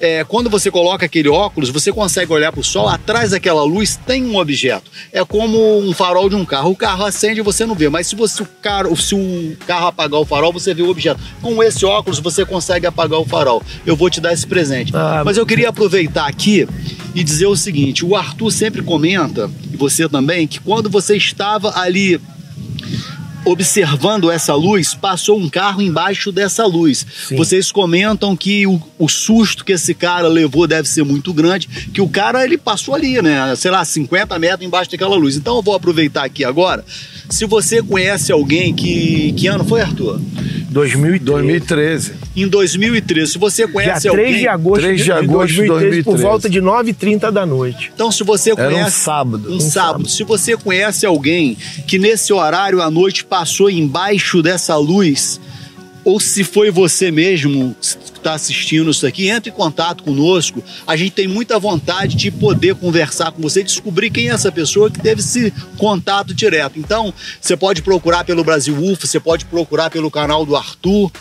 é, 0.00 0.24
quando 0.24 0.48
você 0.48 0.70
coloca 0.70 1.06
aquele 1.06 1.28
óculos, 1.28 1.70
você 1.70 1.92
consegue 1.92 2.32
olhar 2.32 2.52
para 2.52 2.60
o 2.60 2.64
sol, 2.64 2.88
atrás 2.88 3.30
daquela 3.30 3.62
luz 3.64 3.98
tem 4.06 4.24
um 4.24 4.36
objeto. 4.36 4.90
É 5.12 5.24
como 5.24 5.78
um 5.78 5.92
farol 5.92 6.28
de 6.28 6.36
um 6.36 6.44
carro. 6.44 6.70
O 6.70 6.76
carro 6.76 7.04
acende 7.04 7.40
e 7.40 7.42
você 7.42 7.66
não 7.66 7.74
vê, 7.74 7.88
mas 7.88 8.06
se, 8.06 8.14
você, 8.14 8.42
o, 8.42 8.48
carro, 8.62 8.96
se 8.96 9.14
o 9.14 9.56
carro 9.66 9.88
apagar 9.88 10.20
o 10.20 10.24
farol, 10.24 10.52
você 10.52 10.72
vê 10.72 10.82
o 10.82 10.90
objeto. 10.90 11.20
Com 11.42 11.62
esse 11.62 11.84
óculos, 11.84 12.20
você 12.20 12.44
consegue 12.44 12.86
apagar 12.86 13.18
o 13.18 13.24
farol. 13.24 13.62
Eu 13.84 13.96
vou 13.96 14.08
te 14.08 14.20
dar 14.20 14.32
esse 14.32 14.46
presente. 14.46 14.92
Ah, 14.94 15.22
mas 15.24 15.36
eu 15.36 15.46
queria 15.46 15.68
aproveitar 15.68 16.26
aqui 16.26 16.68
e 17.14 17.24
dizer 17.24 17.46
o 17.46 17.56
seguinte: 17.56 18.04
o 18.04 18.14
Arthur 18.14 18.50
sempre 18.50 18.82
comenta, 18.82 19.50
e 19.72 19.76
você 19.76 20.08
também, 20.08 20.46
que 20.46 20.60
quando 20.60 20.88
você 20.88 21.16
estava 21.16 21.78
ali 21.78 22.20
observando 23.50 24.30
essa 24.30 24.54
luz, 24.54 24.94
passou 24.94 25.38
um 25.38 25.48
carro 25.48 25.80
embaixo 25.80 26.30
dessa 26.30 26.66
luz. 26.66 27.06
Sim. 27.28 27.36
Vocês 27.36 27.72
comentam 27.72 28.36
que 28.36 28.66
o, 28.66 28.80
o, 28.98 29.08
susto 29.08 29.64
que 29.64 29.72
esse 29.72 29.94
cara 29.94 30.28
levou 30.28 30.66
deve 30.66 30.88
ser 30.88 31.04
muito 31.04 31.32
grande, 31.32 31.68
que 31.92 32.00
o 32.00 32.08
cara 32.08 32.44
ele 32.44 32.58
passou 32.58 32.94
ali, 32.94 33.20
né? 33.22 33.54
Sei 33.56 33.70
lá, 33.70 33.84
50 33.84 34.38
metros 34.38 34.66
embaixo 34.66 34.90
daquela 34.90 35.16
luz. 35.16 35.36
Então 35.36 35.56
eu 35.56 35.62
vou 35.62 35.74
aproveitar 35.74 36.24
aqui 36.24 36.44
agora. 36.44 36.84
Se 37.28 37.44
você 37.44 37.82
conhece 37.82 38.32
alguém 38.32 38.74
que. 38.74 39.32
Que 39.32 39.46
ano 39.46 39.64
foi, 39.64 39.82
Arthur? 39.82 40.20
2013. 40.70 41.24
2013. 41.24 42.12
Em 42.36 42.48
2013, 42.48 43.32
se 43.32 43.38
você 43.38 43.66
conhece 43.66 44.02
Dia 44.02 44.12
3 44.12 44.26
alguém... 44.26 44.40
de 44.40 44.48
agosto 44.48 44.82
3 44.82 45.04
de 45.04 45.12
agosto 45.12 45.54
de 45.54 45.66
2013, 45.66 46.02
2013, 46.02 46.02
por 46.04 46.18
volta 46.18 46.48
de 46.48 46.60
9h30 46.60 47.30
da 47.32 47.46
noite. 47.46 47.90
Então, 47.94 48.12
se 48.12 48.22
você 48.22 48.54
conhece... 48.54 48.74
Era 48.74 48.86
um 48.86 48.90
sábado. 48.90 49.50
Um, 49.50 49.56
um 49.56 49.60
sábado. 49.60 49.70
sábado. 49.70 50.08
Se 50.08 50.24
você 50.24 50.56
conhece 50.56 51.06
alguém 51.06 51.56
que 51.86 51.98
nesse 51.98 52.32
horário 52.32 52.80
à 52.80 52.90
noite 52.90 53.24
passou 53.24 53.37
embaixo 53.70 54.42
dessa 54.42 54.76
luz 54.76 55.40
ou 56.08 56.18
se 56.18 56.42
foi 56.42 56.70
você 56.70 57.10
mesmo 57.10 57.76
que 57.80 58.18
está 58.18 58.32
assistindo 58.32 58.90
isso 58.90 59.06
aqui, 59.06 59.28
entre 59.28 59.50
em 59.50 59.52
contato 59.52 60.02
conosco. 60.02 60.64
A 60.86 60.96
gente 60.96 61.10
tem 61.10 61.28
muita 61.28 61.58
vontade 61.58 62.16
de 62.16 62.30
poder 62.30 62.74
conversar 62.76 63.30
com 63.30 63.42
você, 63.42 63.62
descobrir 63.62 64.10
quem 64.10 64.30
é 64.30 64.32
essa 64.32 64.50
pessoa 64.50 64.90
que 64.90 64.98
teve 64.98 65.20
esse 65.20 65.52
contato 65.76 66.32
direto. 66.32 66.78
Então, 66.78 67.12
você 67.38 67.56
pode 67.58 67.82
procurar 67.82 68.24
pelo 68.24 68.42
Brasil 68.42 68.74
UFO, 68.74 69.06
você 69.06 69.20
pode 69.20 69.44
procurar 69.44 69.90
pelo 69.90 70.10
canal 70.10 70.46
do 70.46 70.56
Arthur. 70.56 71.12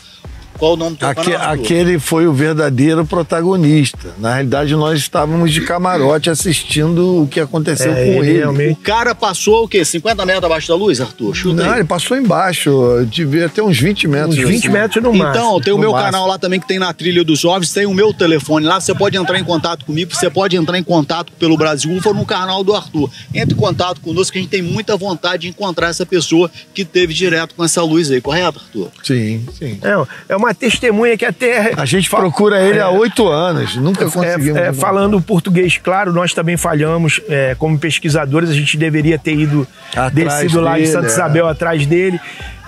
Qual 0.58 0.74
o 0.74 0.78
nome 0.78 0.96
do 0.98 1.06
Aque? 1.06 1.34
Aquele 1.36 2.00
foi 2.00 2.28
o 2.28 2.34
verdadeiro 2.34 3.06
protagonista. 3.06 4.14
Na 4.20 4.34
realidade, 4.34 4.76
nós 4.76 5.00
estávamos 5.00 5.52
de 5.52 5.62
camarote 5.62 6.30
assistindo 6.30 7.24
o 7.24 7.28
que 7.28 7.40
aconteceu 7.40 7.92
É, 7.92 7.96
com 7.96 8.24
ele 8.24 8.30
ele. 8.32 8.38
realmente- 8.40 8.74
O 8.74 8.76
cara 8.78 9.14
passou 9.16 9.64
o 9.66 9.68
quê? 9.68 9.84
50 9.86 10.26
metros 10.26 10.44
abaixo 10.46 10.68
da 10.68 10.76
luz, 10.76 11.00
Arthur? 11.00 11.36
Chuta 11.36 11.64
Não, 11.64 11.72
aí. 11.74 11.80
ele 11.80 11.88
passou 11.88 12.18
embaixo, 12.18 12.72
devia 13.10 13.48
ter 13.50 13.62
uns 13.62 13.78
20 13.80 14.08
metros. 14.08 14.38
Uns 14.38 14.44
20 14.48 14.66
assim. 14.68 14.70
metros 14.70 15.04
no 15.04 15.14
máximo. 15.14 15.46
Então, 15.46 15.62
tem 15.62 15.74
o 15.74 15.76
no 15.78 15.82
meu 15.82 15.92
máximo. 15.92 16.12
canal 16.12 16.28
lá 16.28 16.38
também 16.40 16.60
que 16.60 16.68
tem 16.68 16.80
na 16.80 16.92
trilha 16.94 17.24
dos 17.24 17.44
OVNIs, 17.46 17.72
tem 17.74 17.86
o 17.86 17.94
meu 17.94 18.14
telefone 18.14 18.66
lá, 18.66 18.80
você 18.80 18.94
pode 18.94 19.18
entrar 19.18 19.38
em 19.40 19.44
contato 19.44 19.86
comigo, 19.86 20.14
você 20.14 20.30
pode 20.30 20.56
entrar 20.56 20.78
em 20.78 20.84
contato 20.84 21.32
pelo 21.34 21.58
Brasil 21.58 21.92
UFO 21.92 22.10
ou 22.10 22.16
no 22.16 22.26
canal 22.26 22.64
do 22.64 22.74
Arthur. 22.76 23.10
Entre 23.34 23.54
em 23.54 23.58
contato 23.58 24.02
conosco 24.02 24.34
que 24.34 24.40
a 24.40 24.42
gente 24.42 24.50
tem 24.52 24.62
muita 24.62 24.96
vontade 24.98 25.44
de 25.44 25.50
encontrar 25.50 25.90
essa 25.90 26.06
pessoa 26.06 26.50
que 26.74 26.84
teve 26.84 27.14
direto 27.14 27.56
com 27.56 27.64
essa 27.64 27.82
luz 27.84 28.10
aí, 28.12 28.20
correto, 28.22 28.60
Arthur? 28.60 28.90
Sim, 29.04 29.46
sim. 29.58 29.80
É, 29.82 30.34
é 30.34 30.36
uma 30.36 30.47
testemunha 30.54 31.18
que 31.18 31.26
até. 31.26 31.74
A 31.76 31.86
gente 31.86 32.10
procura 32.10 32.62
ele 32.62 32.80
há 32.80 32.90
oito 32.90 33.28
anos, 33.28 33.76
nunca 33.76 34.10
conseguimos. 34.10 34.58
É, 34.58 34.68
é, 34.68 34.74
falando 34.74 35.22
português, 35.22 35.78
claro, 35.78 36.14
nós 36.14 36.34
também 36.34 36.58
falhamos 36.58 37.22
é, 37.28 37.56
como 37.58 37.78
pesquisadores. 37.78 38.50
A 38.50 38.54
gente 38.54 38.78
deveria 38.78 39.18
ter 39.18 39.36
ido 39.36 39.68
descido 40.14 40.62
lá 40.62 40.80
em 40.80 40.86
Santa 40.86 41.08
é. 41.08 41.10
Isabel 41.10 41.48
atrás 41.48 41.86
dele, 41.86 42.20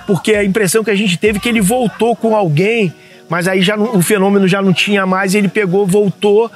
porque 0.08 0.34
a 0.34 0.44
impressão 0.44 0.84
que 0.84 0.92
a 0.92 0.96
gente 0.96 1.18
teve 1.18 1.38
é 1.38 1.42
que 1.42 1.50
ele 1.50 1.62
voltou 1.62 2.16
com 2.16 2.36
alguém, 2.36 2.94
mas 3.30 3.48
aí 3.48 3.62
já 3.62 3.78
o 3.78 4.02
fenômeno 4.02 4.48
já 4.48 4.62
não 4.62 4.74
tinha 4.74 5.06
mais. 5.06 5.36
Ele 5.36 5.48
pegou, 5.48 5.86
voltou. 5.86 6.52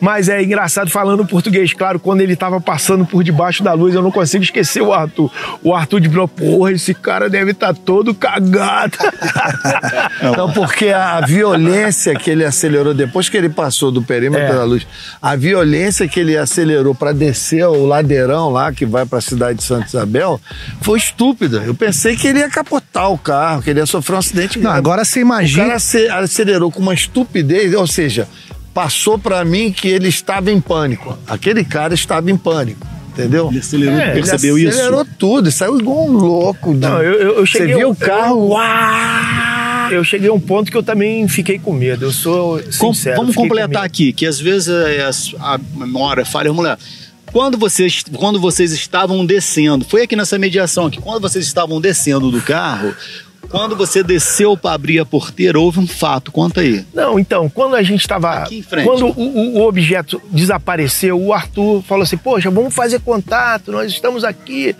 Mas 0.00 0.28
é 0.28 0.42
engraçado 0.42 0.90
falando 0.90 1.26
português, 1.26 1.72
claro, 1.72 1.98
quando 1.98 2.20
ele 2.20 2.36
tava 2.36 2.60
passando 2.60 3.04
por 3.04 3.24
debaixo 3.24 3.62
da 3.62 3.72
luz, 3.72 3.94
eu 3.94 4.02
não 4.02 4.10
consigo 4.10 4.44
esquecer 4.44 4.80
o 4.82 4.92
Arthur. 4.92 5.30
O 5.62 5.74
Arthur 5.74 6.00
de 6.00 6.08
porra, 6.36 6.72
esse 6.72 6.94
cara 6.94 7.28
deve 7.28 7.50
estar 7.52 7.74
todo 7.74 8.14
cagado. 8.14 8.96
Não, 10.36 10.50
porque 10.52 10.88
a 10.88 11.20
violência 11.20 12.14
que 12.14 12.30
ele 12.30 12.44
acelerou 12.44 12.92
depois 12.94 13.28
que 13.28 13.36
ele 13.36 13.48
passou 13.48 13.90
do 13.90 14.02
perímetro 14.02 14.44
É. 14.46 14.52
da 14.52 14.64
luz, 14.64 14.86
a 15.20 15.36
violência 15.36 16.08
que 16.08 16.18
ele 16.20 16.36
acelerou 16.36 16.94
para 16.94 17.12
descer 17.12 17.64
o 17.66 17.86
ladeirão 17.86 18.50
lá 18.50 18.72
que 18.72 18.84
vai 18.86 19.04
para 19.06 19.18
a 19.18 19.22
cidade 19.22 19.58
de 19.58 19.64
Santa 19.64 19.86
Isabel 19.86 20.40
foi 20.80 20.98
estúpida. 20.98 21.62
Eu 21.64 21.74
pensei 21.74 22.16
que 22.16 22.26
ele 22.26 22.40
ia 22.40 22.48
capotar 22.50 23.10
o 23.10 23.18
carro, 23.18 23.62
que 23.62 23.70
ele 23.70 23.80
ia 23.80 23.86
sofrer 23.86 24.16
um 24.16 24.18
acidente 24.18 24.58
Não, 24.58 24.70
agora 24.70 25.04
você 25.04 25.20
O 25.20 25.22
imagina. 25.22 25.64
cara 25.64 25.76
ace- 25.76 26.08
acelerou 26.08 26.70
com 26.70 26.80
uma 26.80 26.94
estupidez, 26.94 27.72
ou 27.74 27.86
seja, 27.86 28.28
passou 28.74 29.18
para 29.18 29.44
mim 29.44 29.72
que 29.72 29.88
ele 29.88 30.08
estava 30.08 30.50
em 30.50 30.60
pânico. 30.60 31.16
Aquele 31.26 31.64
cara 31.64 31.94
estava 31.94 32.30
em 32.30 32.36
pânico, 32.36 32.86
entendeu? 33.12 33.48
Ele 33.50 33.58
acelerou, 33.58 33.98
É, 33.98 34.10
percebeu 34.12 34.58
ele 34.58 34.68
isso? 34.68 34.78
acelerou 34.78 35.06
tudo, 35.18 35.50
saiu 35.50 35.78
igual 35.78 36.06
um 36.06 36.12
louco. 36.12 36.72
de- 36.74 36.80
Não, 36.80 37.02
eu, 37.02 37.12
eu, 37.14 37.38
eu 37.38 37.46
cheguei. 37.46 37.68
Você 37.68 37.74
viu 37.74 37.80
eu- 37.80 37.90
o 37.90 37.96
carro? 37.96 38.50
Eu 39.90 40.04
cheguei 40.04 40.28
a 40.28 40.32
um 40.32 40.40
ponto 40.40 40.70
que 40.70 40.76
eu 40.76 40.82
também 40.82 41.26
fiquei 41.28 41.58
com 41.58 41.72
medo. 41.72 42.04
Eu 42.04 42.12
sou 42.12 42.60
Com- 42.78 42.92
sincero. 42.92 43.16
vamos 43.16 43.34
com 43.34 43.42
completar 43.42 43.68
medo. 43.68 43.78
aqui, 43.84 44.12
que 44.12 44.26
às 44.26 44.38
vezes 44.38 44.68
é, 44.68 45.02
as- 45.02 45.34
a 45.40 45.58
memória 45.76 46.24
falha. 46.26 46.50
Vamos 46.50 46.64
lá. 46.64 46.78
Quando 47.32 47.56
vocês, 47.58 48.04
quando 48.14 48.38
vocês 48.40 48.72
estavam 48.72 49.24
descendo, 49.24 49.84
foi 49.84 50.02
aqui 50.02 50.14
nessa 50.16 50.38
mediação 50.38 50.86
aqui, 50.86 50.98
quando 51.00 51.20
vocês 51.20 51.44
estavam 51.46 51.80
descendo 51.80 52.30
do 52.30 52.40
carro, 52.40 52.94
quando 53.48 53.74
você 53.76 54.02
desceu 54.02 54.56
para 54.56 54.74
abrir 54.74 54.98
a 55.00 55.06
porteira, 55.06 55.58
houve 55.58 55.78
um 55.80 55.86
fato, 55.86 56.30
conta 56.30 56.60
aí. 56.60 56.84
Não, 56.94 57.18
então, 57.18 57.48
quando 57.48 57.74
a 57.76 57.82
gente 57.82 58.00
estava. 58.00 58.30
Aqui 58.42 58.58
em 58.58 58.62
frente. 58.62 58.86
Quando 58.86 59.06
o, 59.06 59.12
o- 59.20 59.58
o 59.58 59.66
objeto 59.66 60.20
desapareceu, 60.30 61.20
o 61.20 61.32
Arthur 61.32 61.82
falou 61.82 62.02
assim: 62.02 62.16
Poxa, 62.16 62.50
vamos 62.50 62.74
fazer 62.74 63.00
contato, 63.00 63.72
nós 63.72 63.90
estamos 63.92 64.24
aqui. 64.24 64.74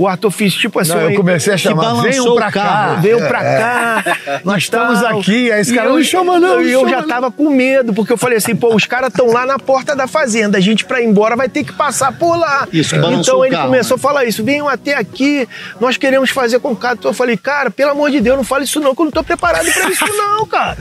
O 0.00 0.08
Arthur 0.08 0.30
fez 0.30 0.54
tipo 0.54 0.78
assim. 0.78 0.92
Não, 0.94 1.00
eu 1.10 1.14
comecei 1.14 1.52
a 1.52 1.58
chamar, 1.58 2.00
venham 2.00 2.34
pra 2.34 2.48
o 2.48 2.52
cá. 2.52 2.94
Veio 3.02 3.18
pra 3.18 3.38
cá. 3.40 4.04
Nós 4.44 4.62
estamos 4.62 5.02
aqui, 5.04 5.52
aí 5.52 5.60
esse 5.60 5.74
cara 5.74 5.88
eu- 5.88 5.94
não 5.96 6.02
chama 6.02 6.40
não, 6.40 6.62
E 6.62 6.72
eu 6.72 6.88
já 6.88 7.02
não. 7.02 7.08
tava 7.08 7.30
com 7.30 7.50
medo, 7.50 7.92
porque 7.92 8.10
eu 8.12 8.16
falei 8.16 8.38
assim, 8.38 8.56
pô, 8.56 8.74
os 8.74 8.86
caras 8.86 9.10
estão 9.10 9.26
lá 9.26 9.44
na 9.44 9.58
porta 9.58 9.94
da 9.94 10.06
fazenda, 10.06 10.56
a 10.56 10.60
gente 10.60 10.86
pra 10.86 11.02
ir 11.02 11.06
embora 11.06 11.36
vai 11.36 11.50
ter 11.50 11.64
que 11.64 11.72
passar 11.74 12.12
por 12.12 12.34
lá. 12.34 12.66
Isso, 12.72 12.90
que 12.94 12.96
então 12.96 13.38
o 13.40 13.44
ele 13.44 13.54
carro, 13.54 13.66
começou 13.68 13.96
né? 13.98 14.00
a 14.00 14.02
falar 14.02 14.24
isso, 14.24 14.42
venham 14.42 14.66
até 14.68 14.94
aqui, 14.94 15.46
nós 15.78 15.98
queremos 15.98 16.30
fazer 16.30 16.58
contato. 16.60 16.96
Então 17.00 17.10
eu 17.10 17.14
falei, 17.14 17.36
cara, 17.36 17.70
pelo 17.70 17.90
amor 17.90 18.10
de 18.10 18.20
Deus, 18.20 18.38
não 18.38 18.44
fale 18.44 18.64
isso 18.64 18.80
não, 18.80 18.94
que 18.94 19.02
eu 19.02 19.04
não 19.04 19.12
tô 19.12 19.22
preparado 19.22 19.70
pra 19.70 19.90
isso 19.90 20.06
não, 20.06 20.46
cara. 20.46 20.78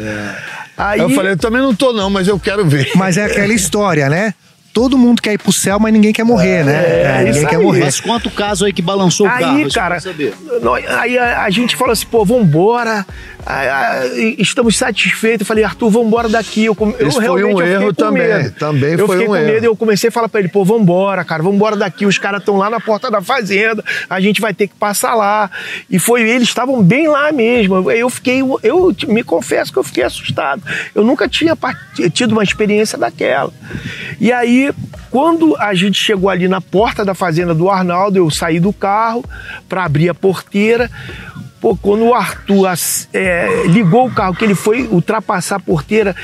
Aí, 0.77 1.01
Eu 1.01 1.09
falei, 1.09 1.33
eu 1.33 1.37
também 1.37 1.61
não 1.61 1.75
tô 1.75 1.91
não, 1.91 2.09
mas 2.09 2.27
eu 2.29 2.39
quero 2.39 2.65
ver. 2.65 2.89
Mas 2.95 3.17
é 3.17 3.25
aquela 3.25 3.53
história, 3.53 4.07
né? 4.07 4.33
Todo 4.79 4.97
mundo 4.97 5.21
quer 5.21 5.33
ir 5.33 5.37
pro 5.37 5.51
céu, 5.51 5.77
mas 5.77 5.91
ninguém 5.91 6.13
quer 6.13 6.23
morrer, 6.23 6.63
né? 6.63 6.71
é 7.03 7.17
ninguém 7.17 7.31
isso 7.41 7.49
quer 7.49 7.57
aí. 7.57 7.61
morrer. 7.63 7.81
Mas 7.81 7.99
conta 7.99 8.29
o 8.29 8.31
caso 8.31 8.63
aí 8.63 8.71
que 8.71 8.81
balançou 8.81 9.27
o 9.27 9.29
carro. 9.29 9.57
Aí, 9.57 9.63
eu 9.63 9.69
cara, 9.73 9.97
nós- 10.61 10.85
aí 10.87 11.17
a, 11.17 11.43
a 11.43 11.49
gente 11.49 11.75
falou 11.75 11.91
assim, 11.91 12.05
pô, 12.05 12.23
vambora. 12.23 13.05
Ah, 13.45 14.05
e- 14.15 14.35
estamos 14.39 14.77
satisfeitos. 14.77 15.41
Eu 15.41 15.45
falei, 15.45 15.65
Arthur, 15.65 15.89
vambora 15.89 16.29
daqui. 16.29 16.63
Eu, 16.65 16.77
eu 16.97 17.07
Esse 17.07 17.15
foi 17.17 17.23
realmente 17.25 17.45
um 17.45 17.49
eu 17.49 17.57
fiquei 17.57 17.73
erro 17.73 17.85
com 17.87 17.93
também. 17.93 18.27
medo. 18.27 18.51
Também 18.51 18.91
eu 18.93 19.05
foi 19.05 19.17
fiquei 19.17 19.27
um 19.27 19.31
com 19.31 19.35
erro. 19.35 19.45
medo 19.53 19.63
e 19.63 19.67
eu 19.67 19.75
comecei 19.75 20.07
a 20.07 20.11
falar 20.11 20.29
pra 20.29 20.39
ele, 20.39 20.47
pô, 20.49 20.63
vambora, 20.63 21.25
cara, 21.25 21.43
vambora 21.43 21.75
daqui. 21.75 22.05
Os 22.05 22.17
caras 22.17 22.39
estão 22.39 22.55
lá 22.55 22.69
na 22.69 22.79
porta 22.79 23.11
da 23.11 23.21
fazenda, 23.21 23.83
a 24.09 24.21
gente 24.21 24.39
vai 24.39 24.53
ter 24.53 24.67
que 24.67 24.75
passar 24.75 25.13
lá. 25.13 25.51
E 25.89 25.99
foi, 25.99 26.21
eles 26.21 26.47
estavam 26.47 26.81
bem 26.81 27.07
lá 27.09 27.31
mesmo. 27.33 27.91
Eu 27.91 28.09
fiquei, 28.09 28.41
eu 28.63 28.95
me 29.09 29.23
confesso 29.23 29.73
que 29.73 29.79
eu 29.79 29.83
fiquei 29.83 30.03
assustado. 30.03 30.61
Eu 30.95 31.03
nunca 31.03 31.27
tinha 31.27 31.57
tido 32.13 32.31
uma 32.31 32.43
experiência 32.43 32.97
daquela. 32.97 33.51
E 34.19 34.31
aí, 34.31 34.68
quando 35.09 35.55
a 35.57 35.73
gente 35.73 35.97
chegou 35.97 36.29
ali 36.29 36.47
na 36.47 36.61
porta 36.61 37.03
da 37.03 37.13
fazenda 37.13 37.53
do 37.53 37.69
Arnaldo, 37.69 38.17
eu 38.17 38.29
saí 38.29 38.59
do 38.59 38.71
carro 38.71 39.23
para 39.67 39.83
abrir 39.83 40.09
a 40.09 40.13
porteira. 40.13 40.89
Pô, 41.61 41.75
quando 41.75 42.05
o 42.05 42.13
Arthur 42.13 42.67
é, 43.13 43.63
ligou 43.67 44.07
o 44.07 44.11
carro, 44.11 44.33
que 44.33 44.45
ele 44.45 44.55
foi 44.55 44.83
ultrapassar 44.87 45.57
a 45.57 45.59
porteira, 45.59 46.15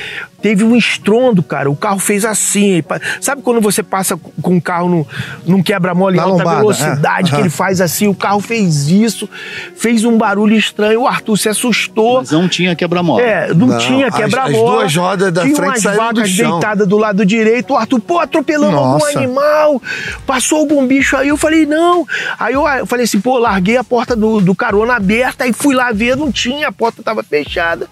teve 0.42 0.64
um 0.64 0.76
estrondo, 0.76 1.44
cara. 1.44 1.70
O 1.70 1.76
carro 1.76 2.00
fez 2.00 2.24
assim. 2.24 2.82
Sabe 3.20 3.42
quando 3.42 3.60
você 3.60 3.84
passa 3.84 4.16
com 4.42 4.56
o 4.58 4.62
carro 4.62 4.88
num, 4.88 5.06
num 5.46 5.62
quebra-mola 5.64 6.14
em 6.14 6.18
Na 6.18 6.24
alta 6.24 6.38
lombada, 6.38 6.58
velocidade, 6.60 7.32
é, 7.32 7.36
que 7.36 7.42
ele 7.42 7.50
faz 7.50 7.82
assim? 7.82 8.08
O 8.08 8.16
carro 8.16 8.40
fez 8.40 8.88
isso, 8.88 9.28
fez 9.76 10.06
um 10.06 10.18
barulho 10.18 10.56
estranho. 10.56 11.02
O 11.02 11.08
Arthur 11.08 11.36
se 11.38 11.50
assustou. 11.50 12.20
Mas 12.20 12.32
não 12.32 12.48
tinha 12.48 12.74
quebra-mola. 12.76 13.22
É, 13.22 13.54
não, 13.54 13.68
Não, 13.68 13.78
tinha 13.78 14.08
as- 14.08 14.16
quebra-mola. 14.16 14.86
as 14.86 14.94
duas 14.94 14.96
rodas 14.96 15.34
da 15.34 15.42
tinha 15.42 15.56
frente 15.56 15.70
umas 15.70 15.82
saíram 15.82 16.14
do 16.14 16.16
vacas 16.16 16.30
chão. 16.30 16.52
deitadas 16.60 16.88
do 16.88 16.98
lado 16.98 17.26
direito. 17.26 17.74
O 17.74 17.78
Arthur, 17.78 18.00
pô, 18.00 18.20
atropelando 18.20 18.78
algum 18.78 18.92
Nossa. 19.00 19.18
animal. 19.20 19.82
Passou 20.26 20.60
algum 20.60 20.88
bicho 20.88 21.18
aí. 21.18 21.28
Eu 21.28 21.36
falei, 21.38 21.66
não. 21.66 22.08
Aí 22.40 22.54
eu, 22.54 22.66
eu 22.68 22.86
falei 22.86 23.04
assim, 23.04 23.20
pô, 23.20 23.38
larguei 23.38 23.76
a 23.76 23.84
porta 23.84 24.16
do, 24.16 24.40
do 24.40 24.56
carona 24.56 24.96
aberta. 24.96 25.25
Aí 25.40 25.54
fui 25.54 25.76
lá 25.76 25.92
ver, 25.92 26.16
não 26.16 26.32
tinha, 26.32 26.68
a 26.68 26.72
porta 26.72 27.02
estava 27.02 27.24
fechada. 27.24 27.88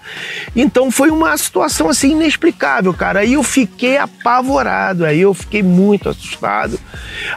Então 0.54 0.90
foi 0.90 1.10
uma 1.10 1.36
situação 1.36 1.88
assim 1.88 2.12
inexplicável, 2.12 2.92
cara. 2.94 3.20
Aí 3.20 3.34
eu 3.34 3.42
fiquei 3.42 3.96
apavorado. 3.96 5.04
Aí 5.04 5.20
eu 5.20 5.34
fiquei 5.34 5.62
muito 5.62 6.08
assustado. 6.08 6.78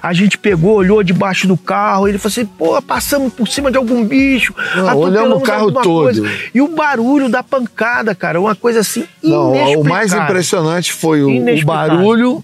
A 0.02 0.14
gente 0.14 0.38
pegou, 0.38 0.76
olhou 0.76 1.04
debaixo 1.04 1.48
do 1.48 1.58
carro. 1.58 2.08
Ele 2.08 2.18
falou 2.18 2.32
assim, 2.32 2.46
pô, 2.46 2.82
passamos 2.82 3.34
por 3.34 3.48
cima 3.48 3.72
de 3.72 3.78
algum 3.78 4.04
bicho. 4.06 4.54
Não, 4.76 4.98
olhamos 4.98 5.38
o 5.38 5.42
carro 5.42 5.72
todo. 5.72 5.84
coisa. 6.04 6.24
E 6.54 6.62
o 6.62 6.68
barulho 6.70 7.30
da 7.30 7.44
pancada, 7.44 8.14
cara, 8.16 8.40
uma 8.40 8.56
coisa 8.56 8.80
assim 8.82 9.06
Não, 9.24 9.50
inexplicável. 9.52 9.82
o 9.82 9.84
mais 9.90 10.14
impressionante 10.14 10.94
foi 10.94 11.22
o, 11.24 11.30
o 11.30 11.66
barulho 11.66 12.44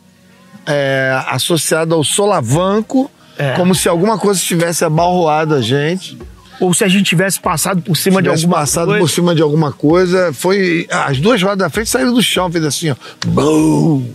é, 0.66 1.22
associado 1.30 1.94
ao 1.96 2.04
solavanco, 2.04 3.10
É. 3.38 3.54
como 3.54 3.74
se 3.76 3.90
alguma 3.90 4.18
coisa 4.18 4.40
tivesse 4.40 4.86
abalroado 4.86 5.56
a 5.56 5.62
gente. 5.62 6.18
Ou 6.60 6.74
se 6.74 6.84
a 6.84 6.88
gente 6.88 7.06
tivesse 7.06 7.40
passado 7.40 7.82
por 7.82 7.96
cima 7.98 8.22
de 8.22 8.28
tivesse 8.30 8.44
alguma 8.46 8.60
passado 8.62 8.86
coisa. 8.88 9.00
por 9.02 9.10
cima 9.10 9.36
de 9.36 9.42
alguma 9.42 9.72
coisa. 9.72 10.32
Foi. 10.34 10.88
As 10.90 11.20
duas 11.20 11.42
rodas 11.42 11.58
da 11.60 11.70
frente 11.70 11.90
saíram 11.90 12.14
do 12.14 12.22
chão, 12.22 12.52
fez 12.52 12.64
assim, 12.64 12.90
ó. 12.92 12.96
Bum! 13.28 14.06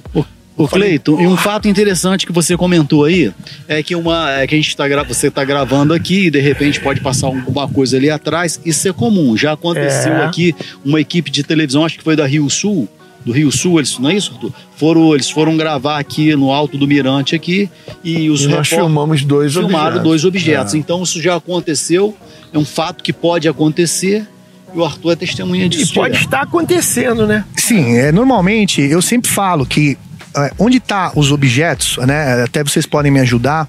Ô 0.56 0.66
Cleiton, 0.66 1.20
e 1.20 1.26
um 1.28 1.36
fato 1.36 1.68
interessante 1.68 2.26
que 2.26 2.32
você 2.32 2.56
comentou 2.56 3.04
aí 3.04 3.32
é 3.68 3.80
que 3.80 3.94
uma 3.94 4.32
é 4.40 4.44
que 4.44 4.56
a 4.56 4.58
gente 4.58 4.76
tá 4.76 4.84
você 5.04 5.28
está 5.28 5.44
gravando 5.44 5.94
aqui 5.94 6.26
e 6.26 6.30
de 6.32 6.40
repente 6.40 6.80
pode 6.80 7.00
passar 7.00 7.28
alguma 7.28 7.68
coisa 7.68 7.96
ali 7.96 8.10
atrás. 8.10 8.60
Isso 8.64 8.88
é 8.88 8.92
comum. 8.92 9.36
Já 9.36 9.52
aconteceu 9.52 10.14
É. 10.14 10.24
aqui 10.24 10.52
uma 10.84 11.00
equipe 11.00 11.30
de 11.30 11.44
televisão, 11.44 11.84
acho 11.84 11.96
que 11.96 12.02
foi 12.02 12.16
da 12.16 12.26
Rio 12.26 12.50
Sul, 12.50 12.88
do 13.24 13.30
Rio 13.30 13.52
Sul, 13.52 13.78
eles, 13.78 13.96
não 14.00 14.10
é 14.10 14.14
isso, 14.14 14.32
Arthur? 14.34 14.52
Foram, 14.78 15.12
eles 15.14 15.28
foram 15.28 15.56
gravar 15.56 15.98
aqui 15.98 16.34
no 16.36 16.52
alto 16.52 16.78
do 16.78 16.86
Mirante 16.86 17.34
aqui 17.34 17.68
e 18.04 18.30
os 18.30 18.42
E 18.42 18.46
nós 18.48 18.68
filmamos 18.68 19.24
dois 19.24 19.52
filmaram 19.52 19.86
objetos. 19.86 20.02
dois 20.02 20.24
objetos. 20.24 20.74
É. 20.74 20.76
Então 20.78 21.02
isso 21.02 21.20
já 21.20 21.34
aconteceu, 21.36 22.16
é 22.52 22.58
um 22.58 22.64
fato 22.64 23.02
que 23.02 23.12
pode 23.12 23.48
acontecer 23.48 24.26
e 24.72 24.78
o 24.78 24.84
Arthur 24.84 25.12
é 25.12 25.16
testemunha 25.16 25.66
E 25.66 25.68
disso. 25.68 25.94
pode 25.94 26.12
direto. 26.12 26.24
estar 26.26 26.42
acontecendo, 26.42 27.26
né? 27.26 27.44
Sim, 27.56 27.96
é, 27.96 28.12
normalmente 28.12 28.80
eu 28.80 29.02
sempre 29.02 29.28
falo 29.30 29.66
que 29.66 29.98
é, 30.36 30.52
onde 30.58 30.78
tá 30.78 31.10
os 31.16 31.32
objetos, 31.32 31.96
né? 32.06 32.44
Até 32.44 32.62
vocês 32.62 32.86
podem 32.86 33.10
me 33.10 33.18
ajudar. 33.20 33.68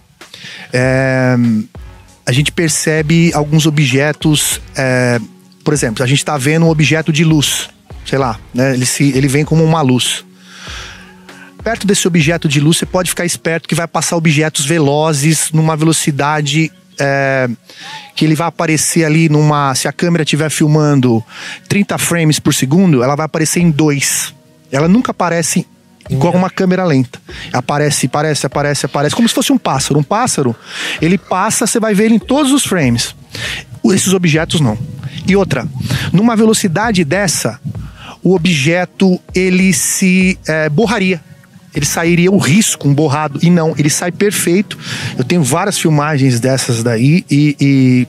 é, 0.71 1.35
a 2.25 2.31
gente 2.31 2.51
percebe 2.51 3.31
alguns 3.33 3.65
objetos 3.65 4.61
é, 4.75 5.19
por 5.63 5.73
exemplo, 5.73 6.03
a 6.03 6.07
gente 6.07 6.19
está 6.19 6.37
vendo 6.37 6.65
um 6.65 6.69
objeto 6.69 7.11
de 7.11 7.23
luz, 7.23 7.69
sei 8.05 8.19
lá, 8.19 8.39
né? 8.53 8.73
Ele, 8.75 8.85
se, 8.85 9.11
ele 9.15 9.27
vem 9.27 9.43
como 9.43 9.63
uma 9.63 9.81
luz. 9.81 10.23
Perto 11.63 11.85
desse 11.85 12.07
objeto 12.07 12.47
de 12.47 12.59
luz, 12.59 12.77
você 12.77 12.85
pode 12.85 13.09
ficar 13.09 13.25
esperto 13.25 13.67
que 13.67 13.75
vai 13.75 13.87
passar 13.87 14.15
objetos 14.15 14.65
velozes 14.65 15.51
numa 15.51 15.75
velocidade 15.75 16.71
é, 16.99 17.49
que 18.15 18.25
ele 18.25 18.35
vai 18.35 18.47
aparecer 18.47 19.05
ali 19.05 19.29
numa. 19.29 19.73
Se 19.75 19.87
a 19.87 19.93
câmera 19.93 20.23
estiver 20.23 20.49
filmando 20.49 21.23
30 21.67 21.97
frames 21.97 22.39
por 22.39 22.53
segundo, 22.53 23.03
ela 23.03 23.15
vai 23.15 23.25
aparecer 23.25 23.59
em 23.61 23.71
dois. 23.71 24.33
Ela 24.71 24.87
nunca 24.87 25.11
aparece 25.11 25.65
igual 26.09 26.33
uma 26.33 26.49
câmera 26.49 26.83
lenta. 26.83 27.19
Aparece, 27.53 28.07
aparece, 28.07 28.45
aparece, 28.45 28.85
aparece, 28.85 29.15
como 29.15 29.27
se 29.27 29.35
fosse 29.35 29.51
um 29.51 29.57
pássaro. 29.57 29.99
Um 29.99 30.03
pássaro, 30.03 30.55
ele 31.01 31.17
passa, 31.17 31.67
você 31.67 31.79
vai 31.79 31.93
ver 31.93 32.05
ele 32.05 32.15
em 32.15 32.19
todos 32.19 32.51
os 32.51 32.65
frames. 32.65 33.15
Esses 33.85 34.13
objetos 34.13 34.59
não. 34.59 34.77
E 35.27 35.35
outra, 35.35 35.67
numa 36.11 36.35
velocidade 36.35 37.03
dessa, 37.03 37.59
o 38.23 38.35
objeto 38.35 39.19
ele 39.33 39.71
se 39.73 40.37
é, 40.47 40.69
borraria. 40.69 41.21
Ele 41.73 41.85
sairia 41.85 42.31
o 42.31 42.37
risco, 42.37 42.87
um 42.87 42.93
borrado. 42.93 43.39
E 43.41 43.49
não, 43.49 43.75
ele 43.77 43.89
sai 43.89 44.11
perfeito. 44.11 44.77
Eu 45.17 45.23
tenho 45.23 45.43
várias 45.43 45.77
filmagens 45.77 46.39
dessas 46.39 46.83
daí 46.83 47.23
e, 47.29 47.55
e 47.59 48.07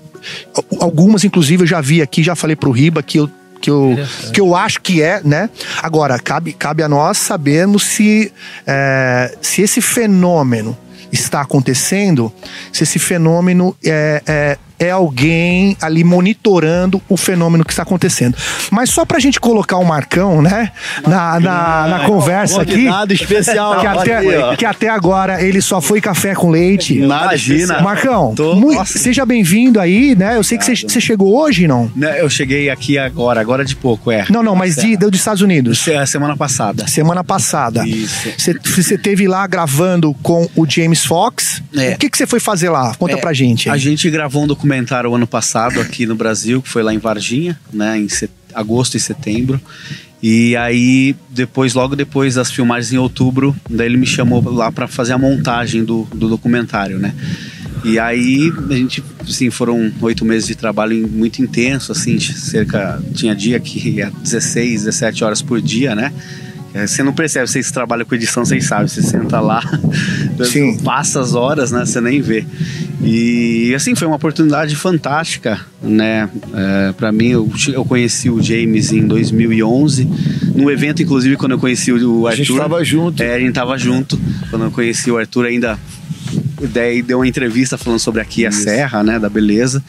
algumas, 0.80 1.24
inclusive, 1.24 1.62
eu 1.62 1.66
já 1.66 1.80
vi 1.80 2.02
aqui, 2.02 2.22
já 2.22 2.34
falei 2.34 2.56
pro 2.56 2.70
Riba 2.70 3.02
que 3.02 3.18
eu 3.18 3.30
que 3.60 3.70
eu, 3.70 3.94
que 4.32 4.40
eu 4.40 4.56
acho 4.56 4.80
que 4.80 5.02
é, 5.02 5.20
né? 5.22 5.50
Agora, 5.82 6.18
cabe, 6.18 6.54
cabe 6.54 6.82
a 6.82 6.88
nós 6.88 7.18
sabermos 7.18 7.82
se, 7.82 8.32
é, 8.66 9.36
se 9.42 9.60
esse 9.60 9.82
fenômeno 9.82 10.74
está 11.12 11.42
acontecendo, 11.42 12.32
se 12.72 12.84
esse 12.84 12.98
fenômeno 12.98 13.76
é, 13.84 14.22
é 14.26 14.58
é 14.80 14.90
alguém 14.90 15.76
ali 15.82 16.02
monitorando 16.02 17.02
o 17.06 17.16
fenômeno 17.16 17.62
que 17.62 17.70
está 17.70 17.82
acontecendo. 17.82 18.34
Mas 18.70 18.88
só 18.88 19.04
para 19.04 19.18
a 19.18 19.20
gente 19.20 19.38
colocar 19.38 19.76
o 19.76 19.84
Marcão, 19.84 20.40
né, 20.40 20.72
na, 21.06 21.38
na, 21.38 21.86
na 21.86 22.00
conversa 22.06 22.62
aqui. 22.62 22.86
especial. 23.10 23.78
Que 23.80 23.86
até, 23.86 24.56
que 24.56 24.64
até 24.64 24.88
agora 24.88 25.42
ele 25.42 25.60
só 25.60 25.82
foi 25.82 26.00
café 26.00 26.34
com 26.34 26.50
leite. 26.50 26.94
Imagina. 26.96 27.82
Marcão, 27.82 28.34
muito, 28.56 28.86
seja 28.86 29.26
bem-vindo 29.26 29.78
aí, 29.78 30.16
né? 30.16 30.36
Eu 30.36 30.42
sei 30.42 30.56
que 30.56 30.64
você, 30.64 30.74
você 30.74 31.00
chegou 31.00 31.38
hoje, 31.38 31.68
não? 31.68 31.92
Eu 32.18 32.30
cheguei 32.30 32.70
aqui 32.70 32.96
agora, 32.96 33.38
agora 33.38 33.66
de 33.66 33.76
pouco, 33.76 34.10
é. 34.10 34.24
Não, 34.30 34.42
não, 34.42 34.56
mas 34.56 34.76
de, 34.76 34.96
de, 34.96 35.10
dos 35.10 35.18
Estados 35.18 35.42
Unidos. 35.42 35.84
Semana 36.06 36.34
passada. 36.36 36.86
Semana 36.86 37.22
passada. 37.22 37.86
Isso. 37.86 38.30
Você, 38.64 38.96
teve 38.96 39.28
lá 39.28 39.46
gravando 39.46 40.14
com 40.22 40.48
o 40.56 40.66
James 40.66 41.04
Fox. 41.04 41.62
É. 41.76 41.92
O 41.92 41.98
que, 41.98 42.08
que 42.08 42.16
você 42.16 42.26
foi 42.26 42.40
fazer 42.40 42.70
lá? 42.70 42.94
Conta 42.94 43.14
é, 43.14 43.16
pra 43.16 43.34
gente. 43.34 43.68
Aí. 43.68 43.74
A 43.74 43.78
gente 43.78 44.08
gravou 44.08 44.44
um 44.44 44.46
documento 44.46 44.69
documentário 44.70 45.12
ano 45.12 45.26
passado 45.26 45.80
aqui 45.80 46.06
no 46.06 46.14
Brasil, 46.14 46.62
que 46.62 46.68
foi 46.68 46.82
lá 46.82 46.94
em 46.94 46.98
Varginha, 46.98 47.58
né, 47.72 47.98
em 47.98 48.08
set... 48.08 48.30
agosto 48.54 48.96
e 48.96 49.00
setembro. 49.00 49.60
E 50.22 50.54
aí, 50.56 51.16
depois, 51.30 51.74
logo 51.74 51.96
depois 51.96 52.36
das 52.36 52.52
filmagens 52.52 52.92
em 52.92 52.98
outubro, 52.98 53.56
daí 53.68 53.86
ele 53.86 53.96
me 53.96 54.06
chamou 54.06 54.42
lá 54.48 54.70
para 54.70 54.86
fazer 54.86 55.12
a 55.12 55.18
montagem 55.18 55.82
do, 55.82 56.06
do 56.14 56.28
documentário, 56.28 56.98
né? 56.98 57.14
E 57.82 57.98
aí, 57.98 58.52
a 58.68 58.74
gente, 58.74 59.02
assim, 59.26 59.50
foram 59.50 59.90
oito 60.02 60.24
meses 60.24 60.46
de 60.46 60.54
trabalho 60.54 61.08
muito 61.08 61.42
intenso, 61.42 61.90
assim, 61.90 62.20
cerca, 62.20 63.02
tinha 63.14 63.34
dia 63.34 63.58
que 63.58 63.88
ia 63.88 64.12
16, 64.22 64.84
17 64.84 65.24
horas 65.24 65.42
por 65.42 65.60
dia, 65.60 65.94
né? 65.96 66.12
É, 66.72 66.86
você 66.86 67.02
não 67.02 67.12
percebe, 67.12 67.48
vocês 67.48 67.70
trabalham 67.70 68.04
com 68.04 68.14
edição, 68.14 68.44
vocês 68.44 68.64
sabem. 68.64 68.86
Você 68.86 69.02
senta 69.02 69.40
lá, 69.40 69.60
Sim. 70.44 70.78
passa 70.78 71.20
as 71.20 71.34
horas, 71.34 71.72
né? 71.72 71.84
Você 71.84 72.00
nem 72.00 72.20
vê. 72.20 72.44
E 73.02 73.72
assim, 73.74 73.94
foi 73.94 74.06
uma 74.06 74.16
oportunidade 74.16 74.76
fantástica, 74.76 75.60
né? 75.82 76.28
É, 76.54 76.92
para 76.92 77.10
mim, 77.10 77.28
eu, 77.28 77.50
eu, 77.68 77.84
conheci 77.84 78.30
o 78.30 78.40
James 78.40 78.92
em 78.92 79.06
2011, 79.06 80.08
no 80.54 80.70
evento, 80.70 81.02
inclusive, 81.02 81.36
quando 81.36 81.52
eu 81.52 81.58
conheci 81.58 81.92
o 81.92 82.26
Arthur. 82.26 82.28
A 82.28 82.36
gente 82.36 82.52
estava 82.52 82.84
junto. 82.84 83.22
É, 83.22 83.34
a 83.34 83.40
gente 83.40 83.52
tava 83.52 83.76
junto. 83.76 84.20
Quando 84.50 84.66
eu 84.66 84.70
conheci 84.70 85.10
o 85.10 85.18
Arthur, 85.18 85.46
ainda 85.46 85.78
daí 86.72 87.02
deu 87.02 87.18
uma 87.18 87.26
entrevista 87.26 87.76
falando 87.76 87.98
sobre 87.98 88.20
aqui 88.20 88.46
a 88.46 88.50
Isso. 88.50 88.62
Serra, 88.62 89.02
né? 89.02 89.18
Da 89.18 89.28
beleza. 89.28 89.82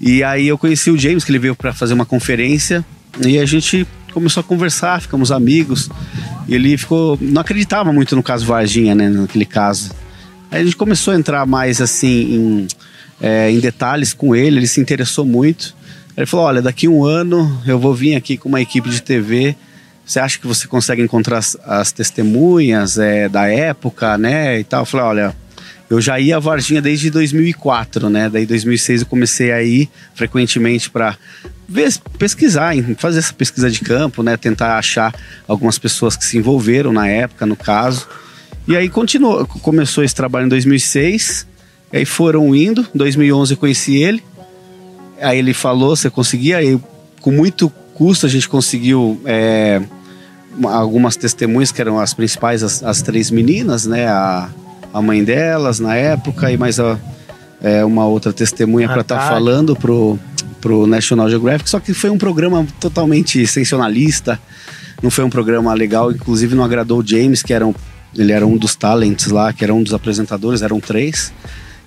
E 0.00 0.24
aí 0.24 0.48
eu 0.48 0.58
conheci 0.58 0.90
o 0.90 0.98
James, 0.98 1.24
que 1.24 1.30
ele 1.30 1.38
veio 1.38 1.54
para 1.54 1.72
fazer 1.72 1.94
uma 1.94 2.06
conferência. 2.06 2.84
E 3.24 3.38
a 3.38 3.44
gente 3.44 3.86
começou 4.12 4.40
a 4.40 4.44
conversar, 4.44 5.00
ficamos 5.00 5.30
amigos. 5.30 5.88
Ele 6.48 6.76
ficou. 6.76 7.18
Não 7.20 7.40
acreditava 7.40 7.92
muito 7.92 8.16
no 8.16 8.22
caso 8.22 8.46
Varginha, 8.46 8.94
né? 8.94 9.08
Naquele 9.08 9.44
caso. 9.44 9.90
Aí 10.50 10.62
a 10.62 10.64
gente 10.64 10.76
começou 10.76 11.12
a 11.12 11.16
entrar 11.16 11.46
mais 11.46 11.80
assim 11.80 12.08
em, 12.08 12.68
é, 13.20 13.50
em 13.50 13.60
detalhes 13.60 14.12
com 14.12 14.34
ele, 14.34 14.58
ele 14.58 14.66
se 14.66 14.80
interessou 14.80 15.24
muito. 15.24 15.74
Ele 16.16 16.26
falou: 16.26 16.46
olha, 16.46 16.62
daqui 16.62 16.88
um 16.88 17.04
ano 17.04 17.60
eu 17.66 17.78
vou 17.78 17.94
vir 17.94 18.14
aqui 18.16 18.36
com 18.36 18.48
uma 18.48 18.60
equipe 18.60 18.88
de 18.88 19.02
TV. 19.02 19.54
Você 20.04 20.18
acha 20.18 20.38
que 20.38 20.46
você 20.46 20.66
consegue 20.66 21.02
encontrar 21.02 21.38
as, 21.38 21.56
as 21.64 21.92
testemunhas 21.92 22.98
é, 22.98 23.28
da 23.28 23.46
época, 23.46 24.16
né? 24.16 24.58
E 24.58 24.64
tal. 24.64 24.82
Eu 24.82 24.86
falei: 24.86 25.06
olha, 25.06 25.36
eu 25.90 26.00
já 26.00 26.20
ia 26.20 26.36
a 26.36 26.40
Varginha 26.40 26.82
desde 26.82 27.10
2004, 27.10 28.10
né? 28.10 28.28
Daí 28.28 28.44
2006 28.44 29.02
eu 29.02 29.06
comecei 29.06 29.52
a 29.52 29.62
ir 29.62 29.88
frequentemente 30.14 30.90
para 30.90 31.16
pesquisar, 32.18 32.74
fazer 32.98 33.20
essa 33.20 33.32
pesquisa 33.32 33.70
de 33.70 33.80
campo, 33.80 34.22
né? 34.22 34.36
Tentar 34.36 34.76
achar 34.76 35.14
algumas 35.46 35.78
pessoas 35.78 36.14
que 36.14 36.24
se 36.24 36.36
envolveram 36.36 36.92
na 36.92 37.08
época, 37.08 37.46
no 37.46 37.56
caso. 37.56 38.06
E 38.66 38.76
aí 38.76 38.90
continuou, 38.90 39.46
começou 39.46 40.04
esse 40.04 40.14
trabalho 40.14 40.44
em 40.44 40.50
2006. 40.50 41.46
Aí 41.90 42.04
foram 42.04 42.54
indo. 42.54 42.86
Em 42.94 42.98
2011 42.98 43.54
eu 43.54 43.56
conheci 43.56 43.96
ele. 43.96 44.22
Aí 45.22 45.38
ele 45.38 45.54
falou, 45.54 45.96
você 45.96 46.10
conseguia. 46.10 46.58
Aí 46.58 46.78
com 47.22 47.30
muito 47.30 47.70
custo 47.94 48.26
a 48.26 48.28
gente 48.28 48.46
conseguiu 48.46 49.18
é, 49.24 49.80
algumas 50.64 51.16
testemunhas 51.16 51.72
que 51.72 51.80
eram 51.80 51.98
as 51.98 52.12
principais, 52.12 52.62
as, 52.62 52.82
as 52.82 53.00
três 53.00 53.30
meninas, 53.30 53.86
né? 53.86 54.06
A, 54.06 54.50
a 54.92 55.02
mãe 55.02 55.22
delas 55.22 55.80
na 55.80 55.94
época 55.94 56.50
e 56.50 56.56
mais 56.56 56.78
a, 56.80 56.98
é, 57.62 57.84
uma 57.84 58.06
outra 58.06 58.32
testemunha 58.32 58.88
para 58.88 59.02
estar 59.02 59.18
tá 59.18 59.28
falando 59.28 59.76
pro 59.76 60.18
pro 60.60 60.88
National 60.88 61.30
Geographic, 61.30 61.70
só 61.70 61.78
que 61.78 61.94
foi 61.94 62.10
um 62.10 62.18
programa 62.18 62.66
totalmente 62.80 63.46
sensacionalista, 63.46 64.40
não 65.00 65.08
foi 65.08 65.24
um 65.24 65.30
programa 65.30 65.72
legal, 65.72 66.10
inclusive 66.10 66.54
não 66.54 66.64
agradou 66.64 66.98
o 66.98 67.06
James, 67.06 67.44
que 67.44 67.54
era 67.54 67.64
um, 67.64 67.72
ele 68.14 68.32
era 68.32 68.46
um 68.46 68.56
dos 68.56 68.74
talents 68.74 69.28
lá, 69.28 69.52
que 69.52 69.62
era 69.62 69.72
um 69.72 69.82
dos 69.82 69.94
apresentadores, 69.94 70.60
eram 70.60 70.80
três. 70.80 71.32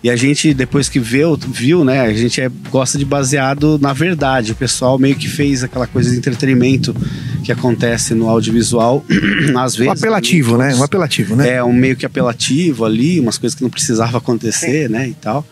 E 0.04 0.10
a 0.10 0.16
gente, 0.16 0.52
depois 0.54 0.90
que 0.90 1.00
viu, 1.00 1.38
viu 1.38 1.86
né, 1.86 2.02
a 2.02 2.14
gente 2.14 2.42
é, 2.42 2.50
gosta 2.72 2.98
de 2.98 3.06
baseado 3.06 3.78
na 3.80 3.94
verdade. 3.94 4.52
O 4.52 4.56
pessoal 4.56 4.98
meio 4.98 5.16
que 5.16 5.28
fez 5.28 5.64
aquela 5.64 5.86
coisa 5.86 6.10
de 6.10 6.18
entretenimento 6.18 6.96
que 7.44 7.52
acontece 7.52 8.16
no 8.16 8.28
audiovisual, 8.28 9.06
às 9.58 9.76
vezes. 9.76 9.90
Um 9.90 9.92
apelativo, 9.92 10.58
né? 10.58 10.74
Um 10.76 10.84
apelativo, 10.84 11.36
né? 11.36 11.56
É, 11.56 11.64
um 11.64 11.74
meio 11.74 11.96
que 11.96 12.06
apelativo 12.06 12.84
ali, 12.84 13.20
umas 13.20 13.38
coisas 13.38 13.56
que 13.56 13.62
não 13.62 13.70
precisava 13.70 14.18
acontecer, 14.18 14.90
né, 14.90 15.08
e 15.10 15.14
tal. 15.14 15.46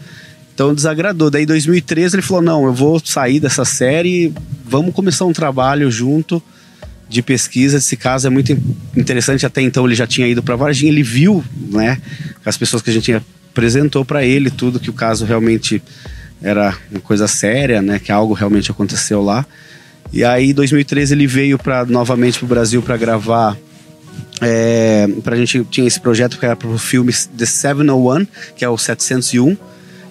Então 0.53 0.73
desagradou. 0.73 1.29
Daí 1.29 1.43
em 1.43 1.47
2013 1.47 2.15
ele 2.15 2.21
falou: 2.21 2.41
não, 2.41 2.65
eu 2.65 2.73
vou 2.73 2.99
sair 3.03 3.39
dessa 3.39 3.63
série, 3.63 4.33
vamos 4.65 4.93
começar 4.93 5.25
um 5.25 5.31
trabalho 5.31 5.89
junto 5.91 6.41
de 7.07 7.21
pesquisa. 7.21 7.77
Esse 7.77 7.95
caso 7.95 8.27
é 8.27 8.29
muito 8.29 8.51
interessante. 8.97 9.45
Até 9.45 9.61
então 9.61 9.85
ele 9.85 9.95
já 9.95 10.05
tinha 10.05 10.27
ido 10.27 10.43
para 10.43 10.55
Varginha, 10.55 10.91
ele 10.91 11.03
viu, 11.03 11.43
né, 11.71 12.01
as 12.45 12.57
pessoas 12.57 12.81
que 12.81 12.89
a 12.89 12.93
gente 12.93 13.21
apresentou 13.59 14.05
para 14.05 14.23
ele 14.23 14.49
tudo 14.49 14.79
que 14.79 14.89
o 14.89 14.93
caso 14.93 15.25
realmente 15.25 15.83
era 16.41 16.73
uma 16.89 17.01
coisa 17.01 17.27
séria, 17.27 17.81
né, 17.81 17.99
que 17.99 18.09
algo 18.09 18.33
realmente 18.33 18.71
aconteceu 18.71 19.21
lá. 19.21 19.45
E 20.13 20.23
aí, 20.23 20.51
em 20.51 20.53
2013, 20.53 21.13
ele 21.13 21.27
veio 21.27 21.59
para 21.59 21.85
novamente 21.85 22.39
para 22.39 22.45
o 22.45 22.47
Brasil 22.47 22.81
para 22.81 22.95
gravar. 22.95 23.57
É, 24.41 25.05
para 25.21 25.35
a 25.35 25.37
gente 25.37 25.61
tinha 25.65 25.85
esse 25.85 25.99
projeto 25.99 26.39
que 26.39 26.45
era 26.45 26.55
para 26.55 26.69
o 26.69 26.77
filme 26.77 27.11
The 27.11 27.45
701, 27.45 28.25
que 28.55 28.63
é 28.63 28.69
o 28.69 28.77
701 28.77 29.57